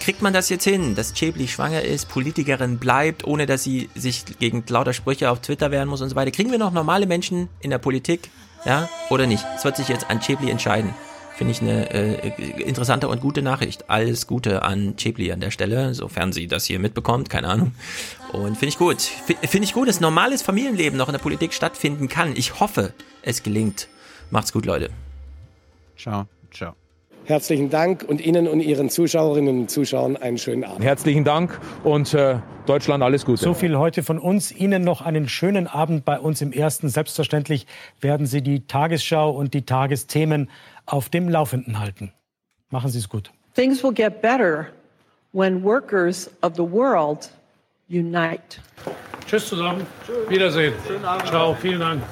Kriegt 0.00 0.22
man 0.22 0.32
das 0.32 0.48
jetzt 0.48 0.64
hin, 0.64 0.94
dass 0.94 1.14
Chepli 1.14 1.48
schwanger 1.48 1.82
ist, 1.82 2.08
Politikerin 2.08 2.78
bleibt, 2.78 3.24
ohne 3.24 3.46
dass 3.46 3.64
sie 3.64 3.90
sich 3.94 4.24
gegen 4.38 4.64
lauter 4.68 4.92
Sprüche 4.92 5.30
auf 5.30 5.40
Twitter 5.40 5.70
wehren 5.70 5.88
muss 5.88 6.00
und 6.00 6.08
so 6.08 6.16
weiter? 6.16 6.30
Kriegen 6.30 6.50
wir 6.50 6.58
noch 6.58 6.72
normale 6.72 7.06
Menschen 7.06 7.48
in 7.60 7.70
der 7.70 7.78
Politik? 7.78 8.30
Ja? 8.64 8.88
Oder 9.10 9.26
nicht? 9.26 9.44
Es 9.56 9.64
wird 9.64 9.76
sich 9.76 9.88
jetzt 9.88 10.10
an 10.10 10.20
Chepli 10.20 10.50
entscheiden. 10.50 10.94
Finde 11.36 11.52
ich 11.52 11.60
eine 11.60 11.90
äh, 11.92 12.62
interessante 12.62 13.08
und 13.08 13.20
gute 13.20 13.42
Nachricht. 13.42 13.90
Alles 13.90 14.26
Gute 14.26 14.62
an 14.62 14.96
Chepli 14.96 15.30
an 15.32 15.40
der 15.40 15.50
Stelle, 15.50 15.92
sofern 15.94 16.32
sie 16.32 16.46
das 16.46 16.64
hier 16.64 16.78
mitbekommt, 16.78 17.28
keine 17.28 17.48
Ahnung. 17.48 17.72
Und 18.32 18.56
finde 18.56 18.68
ich 18.68 18.78
gut. 18.78 19.02
Finde 19.02 19.64
ich 19.64 19.74
gut, 19.74 19.86
dass 19.86 20.00
normales 20.00 20.40
Familienleben 20.40 20.96
noch 20.96 21.08
in 21.08 21.12
der 21.12 21.18
Politik 21.18 21.52
stattfinden 21.52 22.08
kann. 22.08 22.34
Ich 22.36 22.58
hoffe, 22.58 22.94
es 23.20 23.42
gelingt. 23.42 23.88
Macht's 24.30 24.52
gut, 24.52 24.64
Leute. 24.64 24.88
Ciao. 25.98 26.26
Ciao. 26.50 26.74
Herzlichen 27.26 27.70
Dank 27.70 28.04
und 28.06 28.24
Ihnen 28.24 28.46
und 28.46 28.60
Ihren 28.60 28.88
Zuschauerinnen 28.88 29.62
und 29.62 29.70
Zuschauern 29.70 30.16
einen 30.16 30.38
schönen 30.38 30.62
Abend. 30.62 30.84
Herzlichen 30.84 31.24
Dank 31.24 31.60
und 31.82 32.14
äh, 32.14 32.38
Deutschland 32.66 33.02
alles 33.02 33.24
Gute. 33.24 33.42
So 33.42 33.52
viel 33.52 33.76
heute 33.76 34.04
von 34.04 34.20
uns. 34.20 34.52
Ihnen 34.52 34.84
noch 34.84 35.02
einen 35.02 35.28
schönen 35.28 35.66
Abend 35.66 36.04
bei 36.04 36.20
uns 36.20 36.40
im 36.40 36.52
Ersten. 36.52 36.88
Selbstverständlich 36.88 37.66
werden 38.00 38.26
Sie 38.26 38.42
die 38.42 38.68
Tagesschau 38.68 39.30
und 39.30 39.54
die 39.54 39.62
Tagesthemen 39.62 40.48
auf 40.86 41.08
dem 41.08 41.28
Laufenden 41.28 41.80
halten. 41.80 42.12
Machen 42.70 42.90
Sie 42.90 43.00
es 43.00 43.08
gut. 43.08 43.32
Things 43.54 43.82
will 43.82 43.92
get 43.92 44.22
better 44.22 44.68
when 45.32 45.64
workers 45.64 46.30
of 46.42 46.52
the 46.54 46.62
world 46.62 47.28
unite. 47.88 48.60
Tschüss 49.26 49.48
zusammen. 49.48 49.84
Tschüss. 50.06 50.30
Wiedersehen. 50.30 50.74
Ciao. 51.24 51.54
Vielen 51.54 51.80
Dank. 51.80 52.02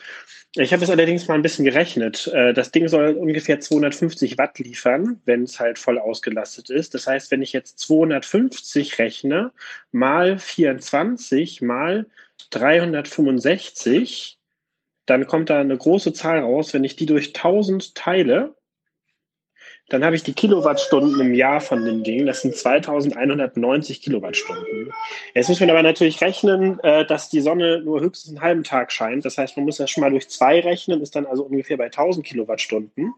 Ich 0.55 0.73
habe 0.73 0.85
es 0.85 0.91
allerdings 0.91 1.27
mal 1.27 1.35
ein 1.35 1.43
bisschen 1.43 1.65
gerechnet. 1.65 2.29
Äh, 2.29 2.55
das 2.55 2.71
Ding 2.71 2.87
soll 2.87 3.15
ungefähr 3.15 3.59
250 3.59 4.39
Watt 4.39 4.61
liefern, 4.61 5.21
wenn 5.25 5.43
es 5.43 5.59
halt 5.59 5.81
voll 5.81 5.99
ausgelastet 5.99 6.71
ist. 6.71 6.95
Das 6.95 7.09
heißt, 7.09 7.33
wenn 7.33 7.43
ich 7.43 7.53
jetzt 7.53 7.81
250 7.81 9.01
rechne, 9.01 9.51
mal 9.91 10.39
24 10.39 11.63
mal 11.63 12.07
365, 12.51 14.39
dann 15.05 15.27
kommt 15.27 15.51
da 15.51 15.59
eine 15.59 15.77
große 15.77 16.13
Zahl 16.13 16.39
raus. 16.39 16.75
Wenn 16.75 16.85
ich 16.85 16.95
die 16.95 17.07
durch 17.07 17.35
1000 17.35 17.97
teile, 17.97 18.55
dann 19.91 20.05
habe 20.05 20.15
ich 20.15 20.23
die 20.23 20.33
Kilowattstunden 20.33 21.21
im 21.21 21.35
Jahr 21.35 21.61
von 21.61 21.85
dem 21.85 22.05
Ding. 22.05 22.25
Das 22.25 22.43
sind 22.43 22.57
2190 22.57 24.01
Kilowattstunden. 24.01 24.93
Jetzt 25.35 25.49
muss 25.49 25.61
man 25.61 25.69
aber 25.69 25.83
natürlich 25.83 26.21
rechnen, 26.21 26.79
äh, 26.81 27.05
dass 27.05 27.29
die 27.29 27.41
Sonne 27.41 27.81
nur 27.83 28.01
höchstens 28.01 28.31
einen 28.31 28.41
halben 28.41 28.65
Tag 28.65 28.93
scheint. 28.93 29.25
Das 29.25 29.37
heißt, 29.37 29.57
man 29.57 29.67
muss 29.67 29.77
das 29.77 29.91
schon 29.91 30.03
mal 30.03 30.11
durch 30.11 30.29
zwei 30.29 30.61
rechnen, 30.61 31.03
ist 31.03 31.17
dann 31.17 31.27
also 31.27 31.43
ungefähr 31.43 31.77
bei 31.77 31.87
1000 31.87 32.25
Kilowattstunden, 32.25 33.15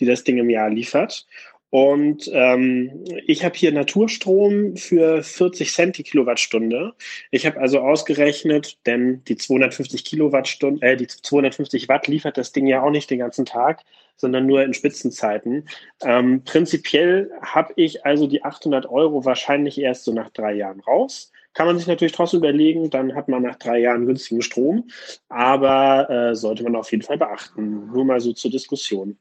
die 0.00 0.06
das 0.06 0.24
Ding 0.24 0.38
im 0.38 0.50
Jahr 0.50 0.68
liefert. 0.68 1.24
Und 1.70 2.30
ähm, 2.32 3.04
ich 3.26 3.44
habe 3.44 3.54
hier 3.54 3.72
Naturstrom 3.72 4.76
für 4.76 5.22
40 5.22 5.72
Cent 5.72 5.98
die 5.98 6.02
Kilowattstunde. 6.02 6.94
Ich 7.30 7.44
habe 7.44 7.60
also 7.60 7.80
ausgerechnet, 7.80 8.78
denn 8.86 9.22
die 9.24 9.36
250 9.36 10.04
Kilowattstunden, 10.04 10.80
äh, 10.82 10.96
die 10.96 11.06
250 11.06 11.88
Watt 11.88 12.06
liefert 12.06 12.38
das 12.38 12.52
Ding 12.52 12.66
ja 12.66 12.82
auch 12.82 12.90
nicht 12.90 13.10
den 13.10 13.18
ganzen 13.18 13.44
Tag, 13.44 13.84
sondern 14.16 14.46
nur 14.46 14.62
in 14.62 14.72
Spitzenzeiten. 14.72 15.68
Ähm, 16.02 16.42
prinzipiell 16.44 17.30
habe 17.42 17.74
ich 17.76 18.06
also 18.06 18.26
die 18.26 18.42
800 18.42 18.86
Euro 18.86 19.26
wahrscheinlich 19.26 19.78
erst 19.78 20.04
so 20.04 20.12
nach 20.12 20.30
drei 20.30 20.54
Jahren 20.54 20.80
raus. 20.80 21.32
Kann 21.52 21.66
man 21.66 21.76
sich 21.76 21.86
natürlich 21.86 22.12
trotzdem 22.12 22.38
überlegen, 22.38 22.88
dann 22.88 23.14
hat 23.14 23.28
man 23.28 23.42
nach 23.42 23.56
drei 23.56 23.80
Jahren 23.80 24.06
günstigen 24.06 24.42
Strom, 24.42 24.88
aber 25.28 26.08
äh, 26.08 26.34
sollte 26.34 26.62
man 26.62 26.76
auf 26.76 26.90
jeden 26.92 27.02
Fall 27.02 27.18
beachten. 27.18 27.90
Nur 27.92 28.04
mal 28.06 28.20
so 28.20 28.32
zur 28.32 28.50
Diskussion. 28.50 29.18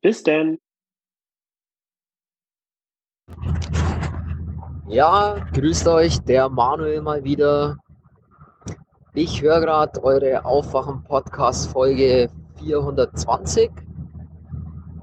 Bis 0.00 0.22
denn. 0.22 0.58
Ja, 4.86 5.36
grüßt 5.52 5.86
euch, 5.88 6.20
der 6.22 6.48
Manuel 6.48 7.00
mal 7.00 7.22
wieder. 7.22 7.76
Ich 9.14 9.40
höre 9.40 9.60
gerade 9.60 10.02
eure 10.02 10.44
Aufwachen-Podcast-Folge 10.44 12.28
420. 12.56 13.70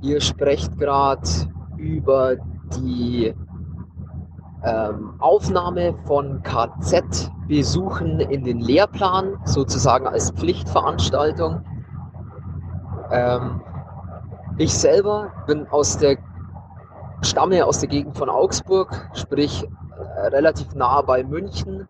Ihr 0.02 0.22
sprecht 0.22 0.78
gerade 0.78 1.22
über 1.78 2.36
die 2.76 3.34
ähm, 4.64 5.14
Aufnahme 5.20 5.96
von 6.06 6.42
KZ-Besuchen 6.44 8.20
in 8.20 8.44
den 8.44 8.60
Lehrplan, 8.60 9.38
sozusagen 9.46 10.08
als 10.08 10.32
Pflichtveranstaltung. 10.32 11.62
Ähm, 13.12 13.62
ich 14.58 14.74
selber 14.74 15.32
bin 15.46 15.68
aus 15.68 15.98
der 15.98 16.18
stamme 17.22 17.66
aus 17.66 17.80
der 17.80 17.90
Gegend 17.90 18.18
von 18.18 18.30
Augsburg, 18.30 19.10
sprich 19.14 19.64
äh, 19.64 20.28
relativ 20.28 20.74
nah 20.76 21.02
bei 21.02 21.24
München. 21.24 21.88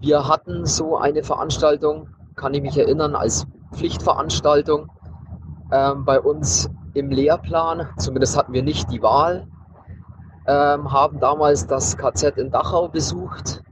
Wir 0.00 0.26
hatten 0.28 0.66
so 0.66 0.96
eine 0.96 1.22
Veranstaltung, 1.22 2.08
kann 2.34 2.54
ich 2.54 2.62
mich 2.62 2.78
erinnern, 2.78 3.14
als 3.14 3.46
Pflichtveranstaltung 3.72 4.90
ähm, 5.72 6.04
bei 6.04 6.20
uns 6.20 6.70
im 6.94 7.10
Lehrplan. 7.10 7.88
Zumindest 7.98 8.36
hatten 8.36 8.52
wir 8.52 8.62
nicht 8.62 8.90
die 8.90 9.02
Wahl. 9.02 9.46
Ähm, 10.46 10.92
haben 10.92 11.18
damals 11.18 11.66
das 11.66 11.96
KZ 11.96 12.38
in 12.38 12.50
Dachau 12.50 12.88
besucht. 12.88 13.62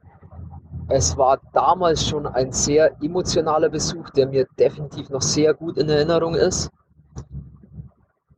Es 0.89 1.17
war 1.17 1.39
damals 1.53 2.07
schon 2.07 2.27
ein 2.27 2.53
sehr 2.53 2.93
emotionaler 3.01 3.69
Besuch, 3.69 4.11
der 4.11 4.27
mir 4.27 4.47
definitiv 4.59 5.09
noch 5.09 5.23
sehr 5.23 5.55
gut 5.55 5.79
in 5.79 5.89
Erinnerung 5.89 6.35
ist. 6.35 6.71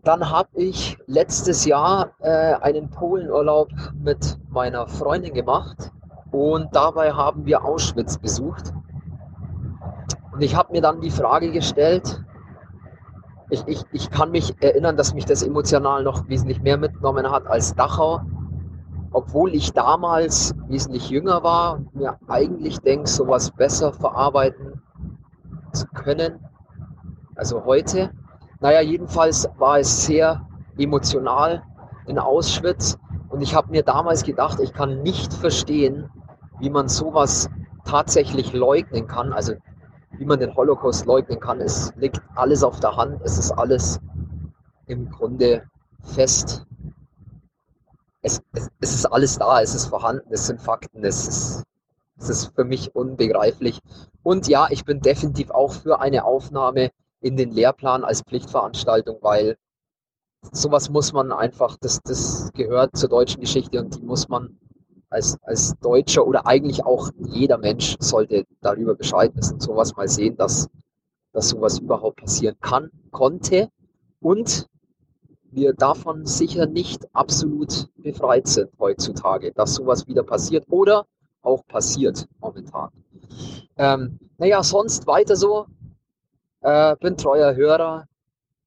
Dann 0.06 0.30
habe 0.30 0.50
ich 0.54 0.96
letztes 1.08 1.64
Jahr 1.64 2.12
äh, 2.20 2.54
einen 2.60 2.88
Polenurlaub 2.90 3.70
mit 4.04 4.38
meiner 4.50 4.86
Freundin 4.86 5.34
gemacht 5.34 5.90
und 6.30 6.68
dabei 6.76 7.12
haben 7.12 7.44
wir 7.44 7.64
Auschwitz 7.64 8.16
besucht. 8.16 8.72
Und 10.30 10.42
ich 10.44 10.54
habe 10.54 10.70
mir 10.70 10.80
dann 10.80 11.00
die 11.00 11.10
Frage 11.10 11.50
gestellt, 11.50 12.22
ich, 13.50 13.66
ich, 13.66 13.82
ich 13.90 14.08
kann 14.08 14.30
mich 14.30 14.54
erinnern, 14.62 14.96
dass 14.96 15.12
mich 15.12 15.24
das 15.24 15.42
emotional 15.42 16.04
noch 16.04 16.28
wesentlich 16.28 16.62
mehr 16.62 16.78
mitgenommen 16.78 17.28
hat 17.28 17.48
als 17.48 17.74
Dachau, 17.74 18.20
obwohl 19.10 19.56
ich 19.56 19.72
damals 19.72 20.54
wesentlich 20.68 21.10
jünger 21.10 21.42
war 21.42 21.78
und 21.78 21.96
mir 21.96 22.16
eigentlich 22.28 22.78
denke, 22.78 23.08
sowas 23.08 23.50
besser 23.50 23.92
verarbeiten 23.92 24.80
zu 25.72 25.88
können. 25.88 26.38
Also 27.34 27.64
heute. 27.64 28.12
Naja, 28.60 28.80
jedenfalls 28.80 29.48
war 29.58 29.78
es 29.78 30.06
sehr 30.06 30.46
emotional 30.78 31.62
in 32.06 32.18
Auschwitz 32.18 32.96
und 33.28 33.42
ich 33.42 33.54
habe 33.54 33.70
mir 33.70 33.82
damals 33.82 34.22
gedacht, 34.22 34.60
ich 34.60 34.72
kann 34.72 35.02
nicht 35.02 35.32
verstehen, 35.32 36.10
wie 36.60 36.70
man 36.70 36.88
sowas 36.88 37.50
tatsächlich 37.84 38.52
leugnen 38.52 39.06
kann. 39.06 39.32
Also 39.32 39.54
wie 40.18 40.24
man 40.24 40.40
den 40.40 40.54
Holocaust 40.54 41.06
leugnen 41.06 41.40
kann. 41.40 41.60
Es 41.60 41.92
liegt 41.96 42.20
alles 42.34 42.62
auf 42.62 42.80
der 42.80 42.96
Hand. 42.96 43.20
Es 43.22 43.38
ist 43.38 43.52
alles 43.52 44.00
im 44.86 45.10
Grunde 45.10 45.68
fest. 46.02 46.64
Es, 48.22 48.42
es, 48.52 48.68
es 48.80 48.94
ist 48.94 49.06
alles 49.06 49.38
da, 49.38 49.60
es 49.60 49.74
ist 49.74 49.86
vorhanden, 49.86 50.26
es 50.30 50.46
sind 50.46 50.60
Fakten, 50.60 51.04
es 51.04 51.28
ist, 51.28 51.64
es 52.18 52.28
ist 52.28 52.54
für 52.54 52.64
mich 52.64 52.94
unbegreiflich. 52.94 53.80
Und 54.22 54.48
ja, 54.48 54.66
ich 54.70 54.84
bin 54.84 55.00
definitiv 55.00 55.50
auch 55.50 55.72
für 55.72 56.00
eine 56.00 56.24
Aufnahme 56.24 56.90
in 57.20 57.36
den 57.36 57.52
Lehrplan 57.52 58.04
als 58.04 58.22
Pflichtveranstaltung, 58.22 59.18
weil 59.22 59.56
sowas 60.52 60.90
muss 60.90 61.12
man 61.12 61.32
einfach, 61.32 61.76
das, 61.80 62.00
das 62.04 62.52
gehört 62.52 62.96
zur 62.96 63.08
deutschen 63.08 63.40
Geschichte 63.40 63.80
und 63.80 63.96
die 63.96 64.02
muss 64.02 64.28
man 64.28 64.58
als, 65.10 65.38
als 65.42 65.74
Deutscher 65.80 66.26
oder 66.26 66.46
eigentlich 66.46 66.84
auch 66.84 67.10
jeder 67.18 67.58
Mensch 67.58 67.96
sollte 68.00 68.44
darüber 68.60 68.94
Bescheid 68.94 69.34
wissen, 69.34 69.60
sowas 69.60 69.96
mal 69.96 70.08
sehen, 70.08 70.36
dass, 70.36 70.68
dass 71.32 71.48
sowas 71.48 71.78
überhaupt 71.78 72.16
passieren 72.20 72.56
kann, 72.60 72.90
konnte 73.10 73.70
und 74.20 74.68
wir 75.50 75.72
davon 75.72 76.26
sicher 76.26 76.66
nicht 76.66 77.06
absolut 77.14 77.88
befreit 77.96 78.46
sind 78.46 78.70
heutzutage, 78.78 79.52
dass 79.52 79.74
sowas 79.74 80.06
wieder 80.06 80.22
passiert 80.22 80.66
oder 80.68 81.06
auch 81.42 81.64
passiert 81.66 82.26
momentan. 82.40 82.90
Ähm, 83.76 84.18
naja, 84.38 84.62
sonst 84.62 85.06
weiter 85.06 85.36
so. 85.36 85.66
Äh, 86.66 86.96
bin 86.98 87.16
treuer 87.16 87.54
Hörer. 87.54 88.08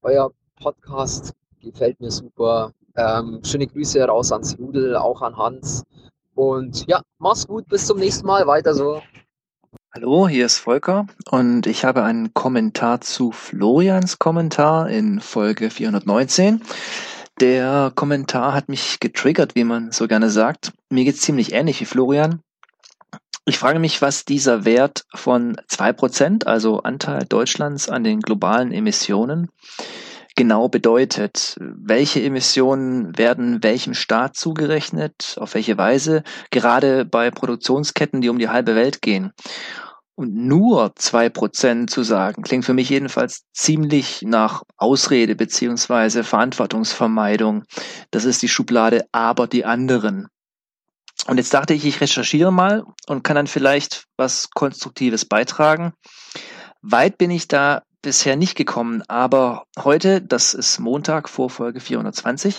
Euer 0.00 0.30
Podcast 0.58 1.34
gefällt 1.60 2.00
mir 2.00 2.10
super. 2.10 2.72
Ähm, 2.96 3.40
schöne 3.44 3.66
Grüße 3.66 4.00
heraus 4.00 4.32
ans 4.32 4.58
Rudel, 4.58 4.96
auch 4.96 5.20
an 5.20 5.36
Hans. 5.36 5.84
Und 6.34 6.86
ja, 6.86 7.02
mach's 7.18 7.46
gut, 7.46 7.68
bis 7.68 7.86
zum 7.86 7.98
nächsten 7.98 8.26
Mal. 8.26 8.46
Weiter 8.46 8.72
so. 8.72 9.02
Hallo, 9.94 10.28
hier 10.28 10.46
ist 10.46 10.56
Volker 10.56 11.08
und 11.30 11.66
ich 11.66 11.84
habe 11.84 12.02
einen 12.02 12.32
Kommentar 12.32 13.02
zu 13.02 13.32
Florians 13.32 14.18
Kommentar 14.18 14.88
in 14.88 15.20
Folge 15.20 15.68
419. 15.68 16.62
Der 17.38 17.92
Kommentar 17.94 18.54
hat 18.54 18.70
mich 18.70 19.00
getriggert, 19.00 19.56
wie 19.56 19.64
man 19.64 19.92
so 19.92 20.08
gerne 20.08 20.30
sagt. 20.30 20.72
Mir 20.88 21.04
geht's 21.04 21.20
ziemlich 21.20 21.52
ähnlich 21.52 21.82
wie 21.82 21.86
Florian. 21.86 22.40
Ich 23.50 23.58
frage 23.58 23.80
mich, 23.80 24.00
was 24.00 24.24
dieser 24.24 24.64
Wert 24.64 25.06
von 25.12 25.56
zwei 25.66 25.92
Prozent, 25.92 26.46
also 26.46 26.84
Anteil 26.84 27.24
Deutschlands 27.28 27.88
an 27.88 28.04
den 28.04 28.20
globalen 28.20 28.70
Emissionen, 28.70 29.50
genau 30.36 30.68
bedeutet. 30.68 31.56
Welche 31.58 32.22
Emissionen 32.22 33.18
werden 33.18 33.64
welchem 33.64 33.94
Staat 33.94 34.36
zugerechnet, 34.36 35.34
auf 35.40 35.54
welche 35.54 35.76
Weise, 35.76 36.22
gerade 36.52 37.04
bei 37.04 37.32
Produktionsketten, 37.32 38.20
die 38.20 38.28
um 38.28 38.38
die 38.38 38.50
halbe 38.50 38.76
Welt 38.76 39.02
gehen. 39.02 39.32
Und 40.14 40.32
nur 40.32 40.92
zwei 40.94 41.28
Prozent 41.28 41.90
zu 41.90 42.04
sagen, 42.04 42.44
klingt 42.44 42.64
für 42.64 42.74
mich 42.74 42.88
jedenfalls 42.88 43.46
ziemlich 43.52 44.22
nach 44.22 44.62
Ausrede 44.76 45.34
beziehungsweise 45.34 46.22
Verantwortungsvermeidung. 46.22 47.64
Das 48.12 48.24
ist 48.24 48.42
die 48.42 48.48
Schublade, 48.48 49.06
aber 49.10 49.48
die 49.48 49.64
anderen. 49.64 50.28
Und 51.26 51.38
jetzt 51.38 51.54
dachte 51.54 51.74
ich, 51.74 51.84
ich 51.84 52.00
recherchiere 52.00 52.52
mal 52.52 52.84
und 53.06 53.24
kann 53.24 53.36
dann 53.36 53.46
vielleicht 53.46 54.06
was 54.16 54.50
Konstruktives 54.50 55.24
beitragen. 55.24 55.92
Weit 56.82 57.18
bin 57.18 57.30
ich 57.30 57.48
da 57.48 57.82
bisher 58.02 58.36
nicht 58.36 58.56
gekommen, 58.56 59.02
aber 59.08 59.64
heute, 59.78 60.22
das 60.22 60.54
ist 60.54 60.78
Montag 60.78 61.28
vor 61.28 61.50
Folge 61.50 61.80
420, 61.80 62.58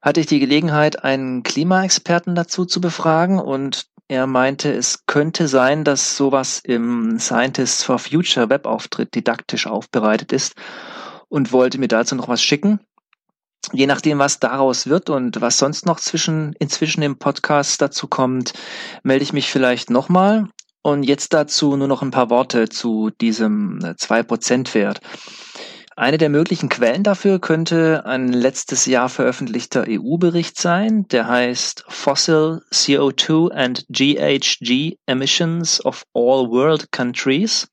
hatte 0.00 0.20
ich 0.20 0.26
die 0.26 0.40
Gelegenheit, 0.40 1.04
einen 1.04 1.42
Klimaexperten 1.42 2.34
dazu 2.34 2.64
zu 2.64 2.80
befragen 2.80 3.38
und 3.38 3.86
er 4.08 4.26
meinte, 4.26 4.72
es 4.72 5.04
könnte 5.06 5.48
sein, 5.48 5.84
dass 5.84 6.16
sowas 6.16 6.60
im 6.64 7.18
Scientists 7.18 7.82
for 7.82 7.98
Future 7.98 8.48
Webauftritt 8.48 9.14
didaktisch 9.14 9.66
aufbereitet 9.66 10.32
ist 10.32 10.54
und 11.28 11.52
wollte 11.52 11.78
mir 11.78 11.88
dazu 11.88 12.14
noch 12.14 12.28
was 12.28 12.42
schicken 12.42 12.80
je 13.72 13.86
nachdem, 13.86 14.18
was 14.18 14.40
daraus 14.40 14.86
wird 14.86 15.10
und 15.10 15.40
was 15.40 15.58
sonst 15.58 15.86
noch 15.86 16.00
zwischen, 16.00 16.54
inzwischen 16.58 17.02
im 17.02 17.18
Podcast 17.18 17.80
dazu 17.80 18.08
kommt, 18.08 18.52
melde 19.02 19.22
ich 19.22 19.32
mich 19.32 19.50
vielleicht 19.50 19.90
nochmal. 19.90 20.48
Und 20.82 21.04
jetzt 21.04 21.32
dazu 21.32 21.76
nur 21.76 21.86
noch 21.86 22.02
ein 22.02 22.10
paar 22.10 22.28
Worte 22.28 22.68
zu 22.68 23.10
diesem 23.20 23.78
2%-Wert. 23.78 25.00
Eine 25.94 26.18
der 26.18 26.30
möglichen 26.30 26.68
Quellen 26.68 27.04
dafür 27.04 27.38
könnte 27.38 28.04
ein 28.06 28.32
letztes 28.32 28.86
Jahr 28.86 29.08
veröffentlichter 29.08 29.84
EU-Bericht 29.88 30.58
sein, 30.58 31.06
der 31.08 31.28
heißt 31.28 31.84
Fossil 31.86 32.62
CO2 32.72 33.52
and 33.52 33.84
GHG 33.90 34.96
Emissions 35.06 35.84
of 35.84 36.04
All 36.14 36.50
World 36.50 36.90
Countries. 36.90 37.68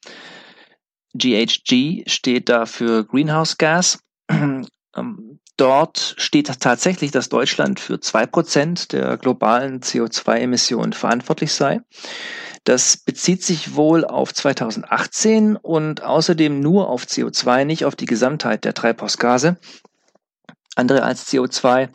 GHG 1.16 2.04
steht 2.08 2.50
da 2.50 2.66
für 2.66 3.06
Greenhouse 3.06 3.58
Gas. 3.58 4.00
Dort 5.60 6.16
steht 6.18 6.48
tatsächlich, 6.62 7.12
dass 7.12 7.28
Deutschland 7.28 7.82
für 7.82 8.00
zwei 8.00 8.26
Prozent 8.26 8.94
der 8.94 9.18
globalen 9.18 9.82
CO2-Emissionen 9.82 10.94
verantwortlich 10.94 11.52
sei. 11.52 11.82
Das 12.64 12.96
bezieht 12.96 13.44
sich 13.44 13.76
wohl 13.76 14.06
auf 14.06 14.34
2018 14.34 15.58
und 15.58 16.02
außerdem 16.02 16.62
nur 16.62 16.88
auf 16.88 17.04
CO2, 17.04 17.66
nicht 17.66 17.84
auf 17.84 17.98
die 17.98 18.06
Gesamtheit 18.06 18.64
der 18.64 18.74
Treibhausgase. 18.74 19.58
Andere 20.76 21.04
als 21.04 21.28
CO2 21.28 21.90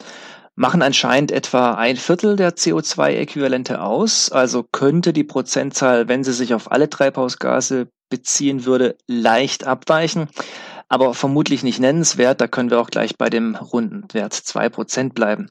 machen 0.56 0.82
anscheinend 0.82 1.32
etwa 1.32 1.72
ein 1.72 1.96
Viertel 1.96 2.36
der 2.36 2.56
CO2-Äquivalente 2.56 3.80
aus. 3.80 4.30
Also 4.30 4.62
könnte 4.62 5.14
die 5.14 5.24
Prozentzahl, 5.24 6.06
wenn 6.06 6.22
sie 6.22 6.34
sich 6.34 6.52
auf 6.52 6.70
alle 6.70 6.90
Treibhausgase 6.90 7.88
beziehen 8.10 8.66
würde, 8.66 8.98
leicht 9.06 9.66
abweichen 9.66 10.28
aber 10.94 11.12
vermutlich 11.12 11.64
nicht 11.64 11.80
nennenswert. 11.80 12.40
Da 12.40 12.46
können 12.46 12.70
wir 12.70 12.78
auch 12.80 12.88
gleich 12.88 13.18
bei 13.18 13.28
dem 13.28 13.56
runden 13.56 14.04
Wert 14.12 14.32
zwei 14.32 14.68
Prozent 14.68 15.12
bleiben. 15.12 15.50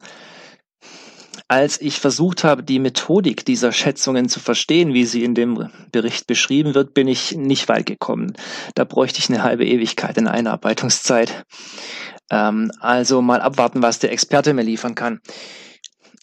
Als 1.49 1.81
ich 1.81 1.99
versucht 1.99 2.45
habe, 2.45 2.63
die 2.63 2.79
Methodik 2.79 3.43
dieser 3.43 3.73
Schätzungen 3.73 4.29
zu 4.29 4.39
verstehen, 4.39 4.93
wie 4.93 5.03
sie 5.03 5.25
in 5.25 5.35
dem 5.35 5.69
Bericht 5.91 6.27
beschrieben 6.27 6.73
wird, 6.73 6.93
bin 6.93 7.09
ich 7.09 7.35
nicht 7.35 7.67
weit 7.67 7.85
gekommen. 7.85 8.33
Da 8.73 8.85
bräuchte 8.85 9.19
ich 9.19 9.29
eine 9.29 9.43
halbe 9.43 9.65
Ewigkeit 9.65 10.17
in 10.17 10.27
Einarbeitungszeit. 10.27 11.43
Ähm, 12.31 12.71
also 12.79 13.21
mal 13.21 13.41
abwarten, 13.41 13.81
was 13.81 13.99
der 13.99 14.13
Experte 14.13 14.53
mir 14.53 14.63
liefern 14.63 14.95
kann. 14.95 15.19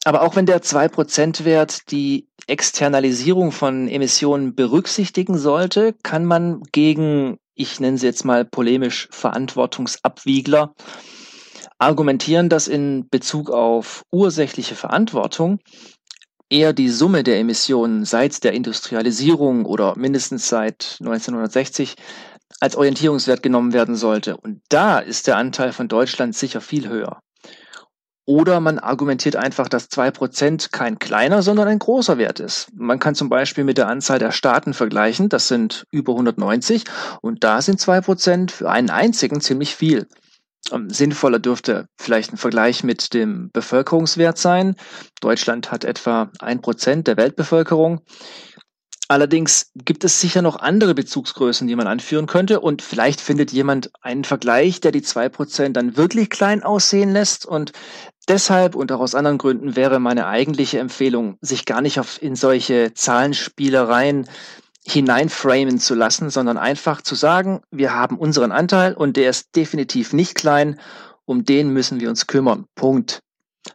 Aber 0.04 0.22
auch 0.22 0.34
wenn 0.34 0.46
der 0.46 0.62
2%-Wert 0.62 1.90
die 1.90 2.26
Externalisierung 2.46 3.52
von 3.52 3.86
Emissionen 3.86 4.54
berücksichtigen 4.54 5.36
sollte, 5.36 5.94
kann 6.02 6.24
man 6.24 6.62
gegen 6.72 7.36
ich 7.60 7.78
nenne 7.78 7.98
sie 7.98 8.06
jetzt 8.06 8.24
mal 8.24 8.44
polemisch 8.44 9.08
Verantwortungsabwiegler, 9.10 10.74
argumentieren, 11.78 12.48
dass 12.48 12.68
in 12.68 13.06
Bezug 13.10 13.50
auf 13.50 14.02
ursächliche 14.10 14.74
Verantwortung 14.74 15.60
eher 16.48 16.72
die 16.72 16.88
Summe 16.88 17.22
der 17.22 17.38
Emissionen 17.38 18.04
seit 18.04 18.42
der 18.44 18.52
Industrialisierung 18.52 19.66
oder 19.66 19.96
mindestens 19.96 20.48
seit 20.48 20.96
1960 21.00 21.96
als 22.60 22.76
Orientierungswert 22.76 23.42
genommen 23.42 23.72
werden 23.72 23.94
sollte. 23.94 24.36
Und 24.36 24.62
da 24.70 24.98
ist 24.98 25.26
der 25.26 25.36
Anteil 25.36 25.72
von 25.72 25.88
Deutschland 25.88 26.34
sicher 26.34 26.60
viel 26.60 26.88
höher. 26.88 27.20
Oder 28.26 28.60
man 28.60 28.78
argumentiert 28.78 29.36
einfach, 29.36 29.68
dass 29.68 29.88
zwei 29.88 30.10
Prozent 30.10 30.72
kein 30.72 30.98
kleiner, 30.98 31.42
sondern 31.42 31.68
ein 31.68 31.78
großer 31.78 32.18
Wert 32.18 32.38
ist. 32.38 32.68
Man 32.74 32.98
kann 32.98 33.14
zum 33.14 33.28
Beispiel 33.28 33.64
mit 33.64 33.78
der 33.78 33.88
Anzahl 33.88 34.18
der 34.18 34.30
Staaten 34.30 34.74
vergleichen, 34.74 35.28
das 35.28 35.48
sind 35.48 35.84
über 35.90 36.12
190 36.12 36.84
und 37.22 37.42
da 37.44 37.62
sind 37.62 37.80
zwei 37.80 38.00
Prozent 38.00 38.52
für 38.52 38.70
einen 38.70 38.90
einzigen 38.90 39.40
ziemlich 39.40 39.74
viel. 39.74 40.06
Ähm, 40.72 40.90
sinnvoller 40.90 41.38
dürfte 41.38 41.86
vielleicht 41.98 42.32
ein 42.32 42.36
Vergleich 42.36 42.84
mit 42.84 43.14
dem 43.14 43.50
Bevölkerungswert 43.52 44.38
sein. 44.38 44.76
Deutschland 45.20 45.72
hat 45.72 45.84
etwa 45.84 46.30
ein 46.38 46.60
Prozent 46.60 47.06
der 47.06 47.16
Weltbevölkerung. 47.16 48.02
Allerdings 49.10 49.72
gibt 49.74 50.04
es 50.04 50.20
sicher 50.20 50.40
noch 50.40 50.60
andere 50.60 50.94
Bezugsgrößen, 50.94 51.66
die 51.66 51.74
man 51.74 51.88
anführen 51.88 52.28
könnte 52.28 52.60
und 52.60 52.80
vielleicht 52.80 53.20
findet 53.20 53.50
jemand 53.50 53.90
einen 54.02 54.22
Vergleich, 54.22 54.80
der 54.80 54.92
die 54.92 55.02
zwei 55.02 55.28
Prozent 55.28 55.76
dann 55.76 55.96
wirklich 55.96 56.30
klein 56.30 56.62
aussehen 56.62 57.12
lässt 57.12 57.44
und 57.44 57.72
deshalb 58.28 58.76
und 58.76 58.92
auch 58.92 59.00
aus 59.00 59.16
anderen 59.16 59.38
Gründen 59.38 59.74
wäre 59.74 59.98
meine 59.98 60.28
eigentliche 60.28 60.78
Empfehlung, 60.78 61.38
sich 61.40 61.64
gar 61.64 61.80
nicht 61.80 61.98
auf, 61.98 62.22
in 62.22 62.36
solche 62.36 62.94
Zahlenspielereien 62.94 64.28
hineinframen 64.86 65.80
zu 65.80 65.96
lassen, 65.96 66.30
sondern 66.30 66.56
einfach 66.56 67.02
zu 67.02 67.16
sagen, 67.16 67.62
wir 67.72 67.92
haben 67.92 68.16
unseren 68.16 68.52
Anteil 68.52 68.94
und 68.94 69.16
der 69.16 69.30
ist 69.30 69.56
definitiv 69.56 70.12
nicht 70.12 70.36
klein, 70.36 70.78
um 71.24 71.44
den 71.44 71.70
müssen 71.72 71.98
wir 71.98 72.10
uns 72.10 72.28
kümmern. 72.28 72.66
Punkt. 72.76 73.18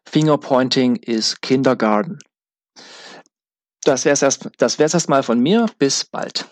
Fingerpointing 0.06 0.96
ist 0.96 1.42
Kindergarten. 1.42 2.20
Das 3.86 4.04
wäre 4.04 4.14
es 4.14 4.22
erst, 4.22 4.50
das 4.58 4.78
erstmal 4.94 5.24
von 5.24 5.40
mir. 5.40 5.68
Bis 5.80 6.04
bald. 6.04 6.46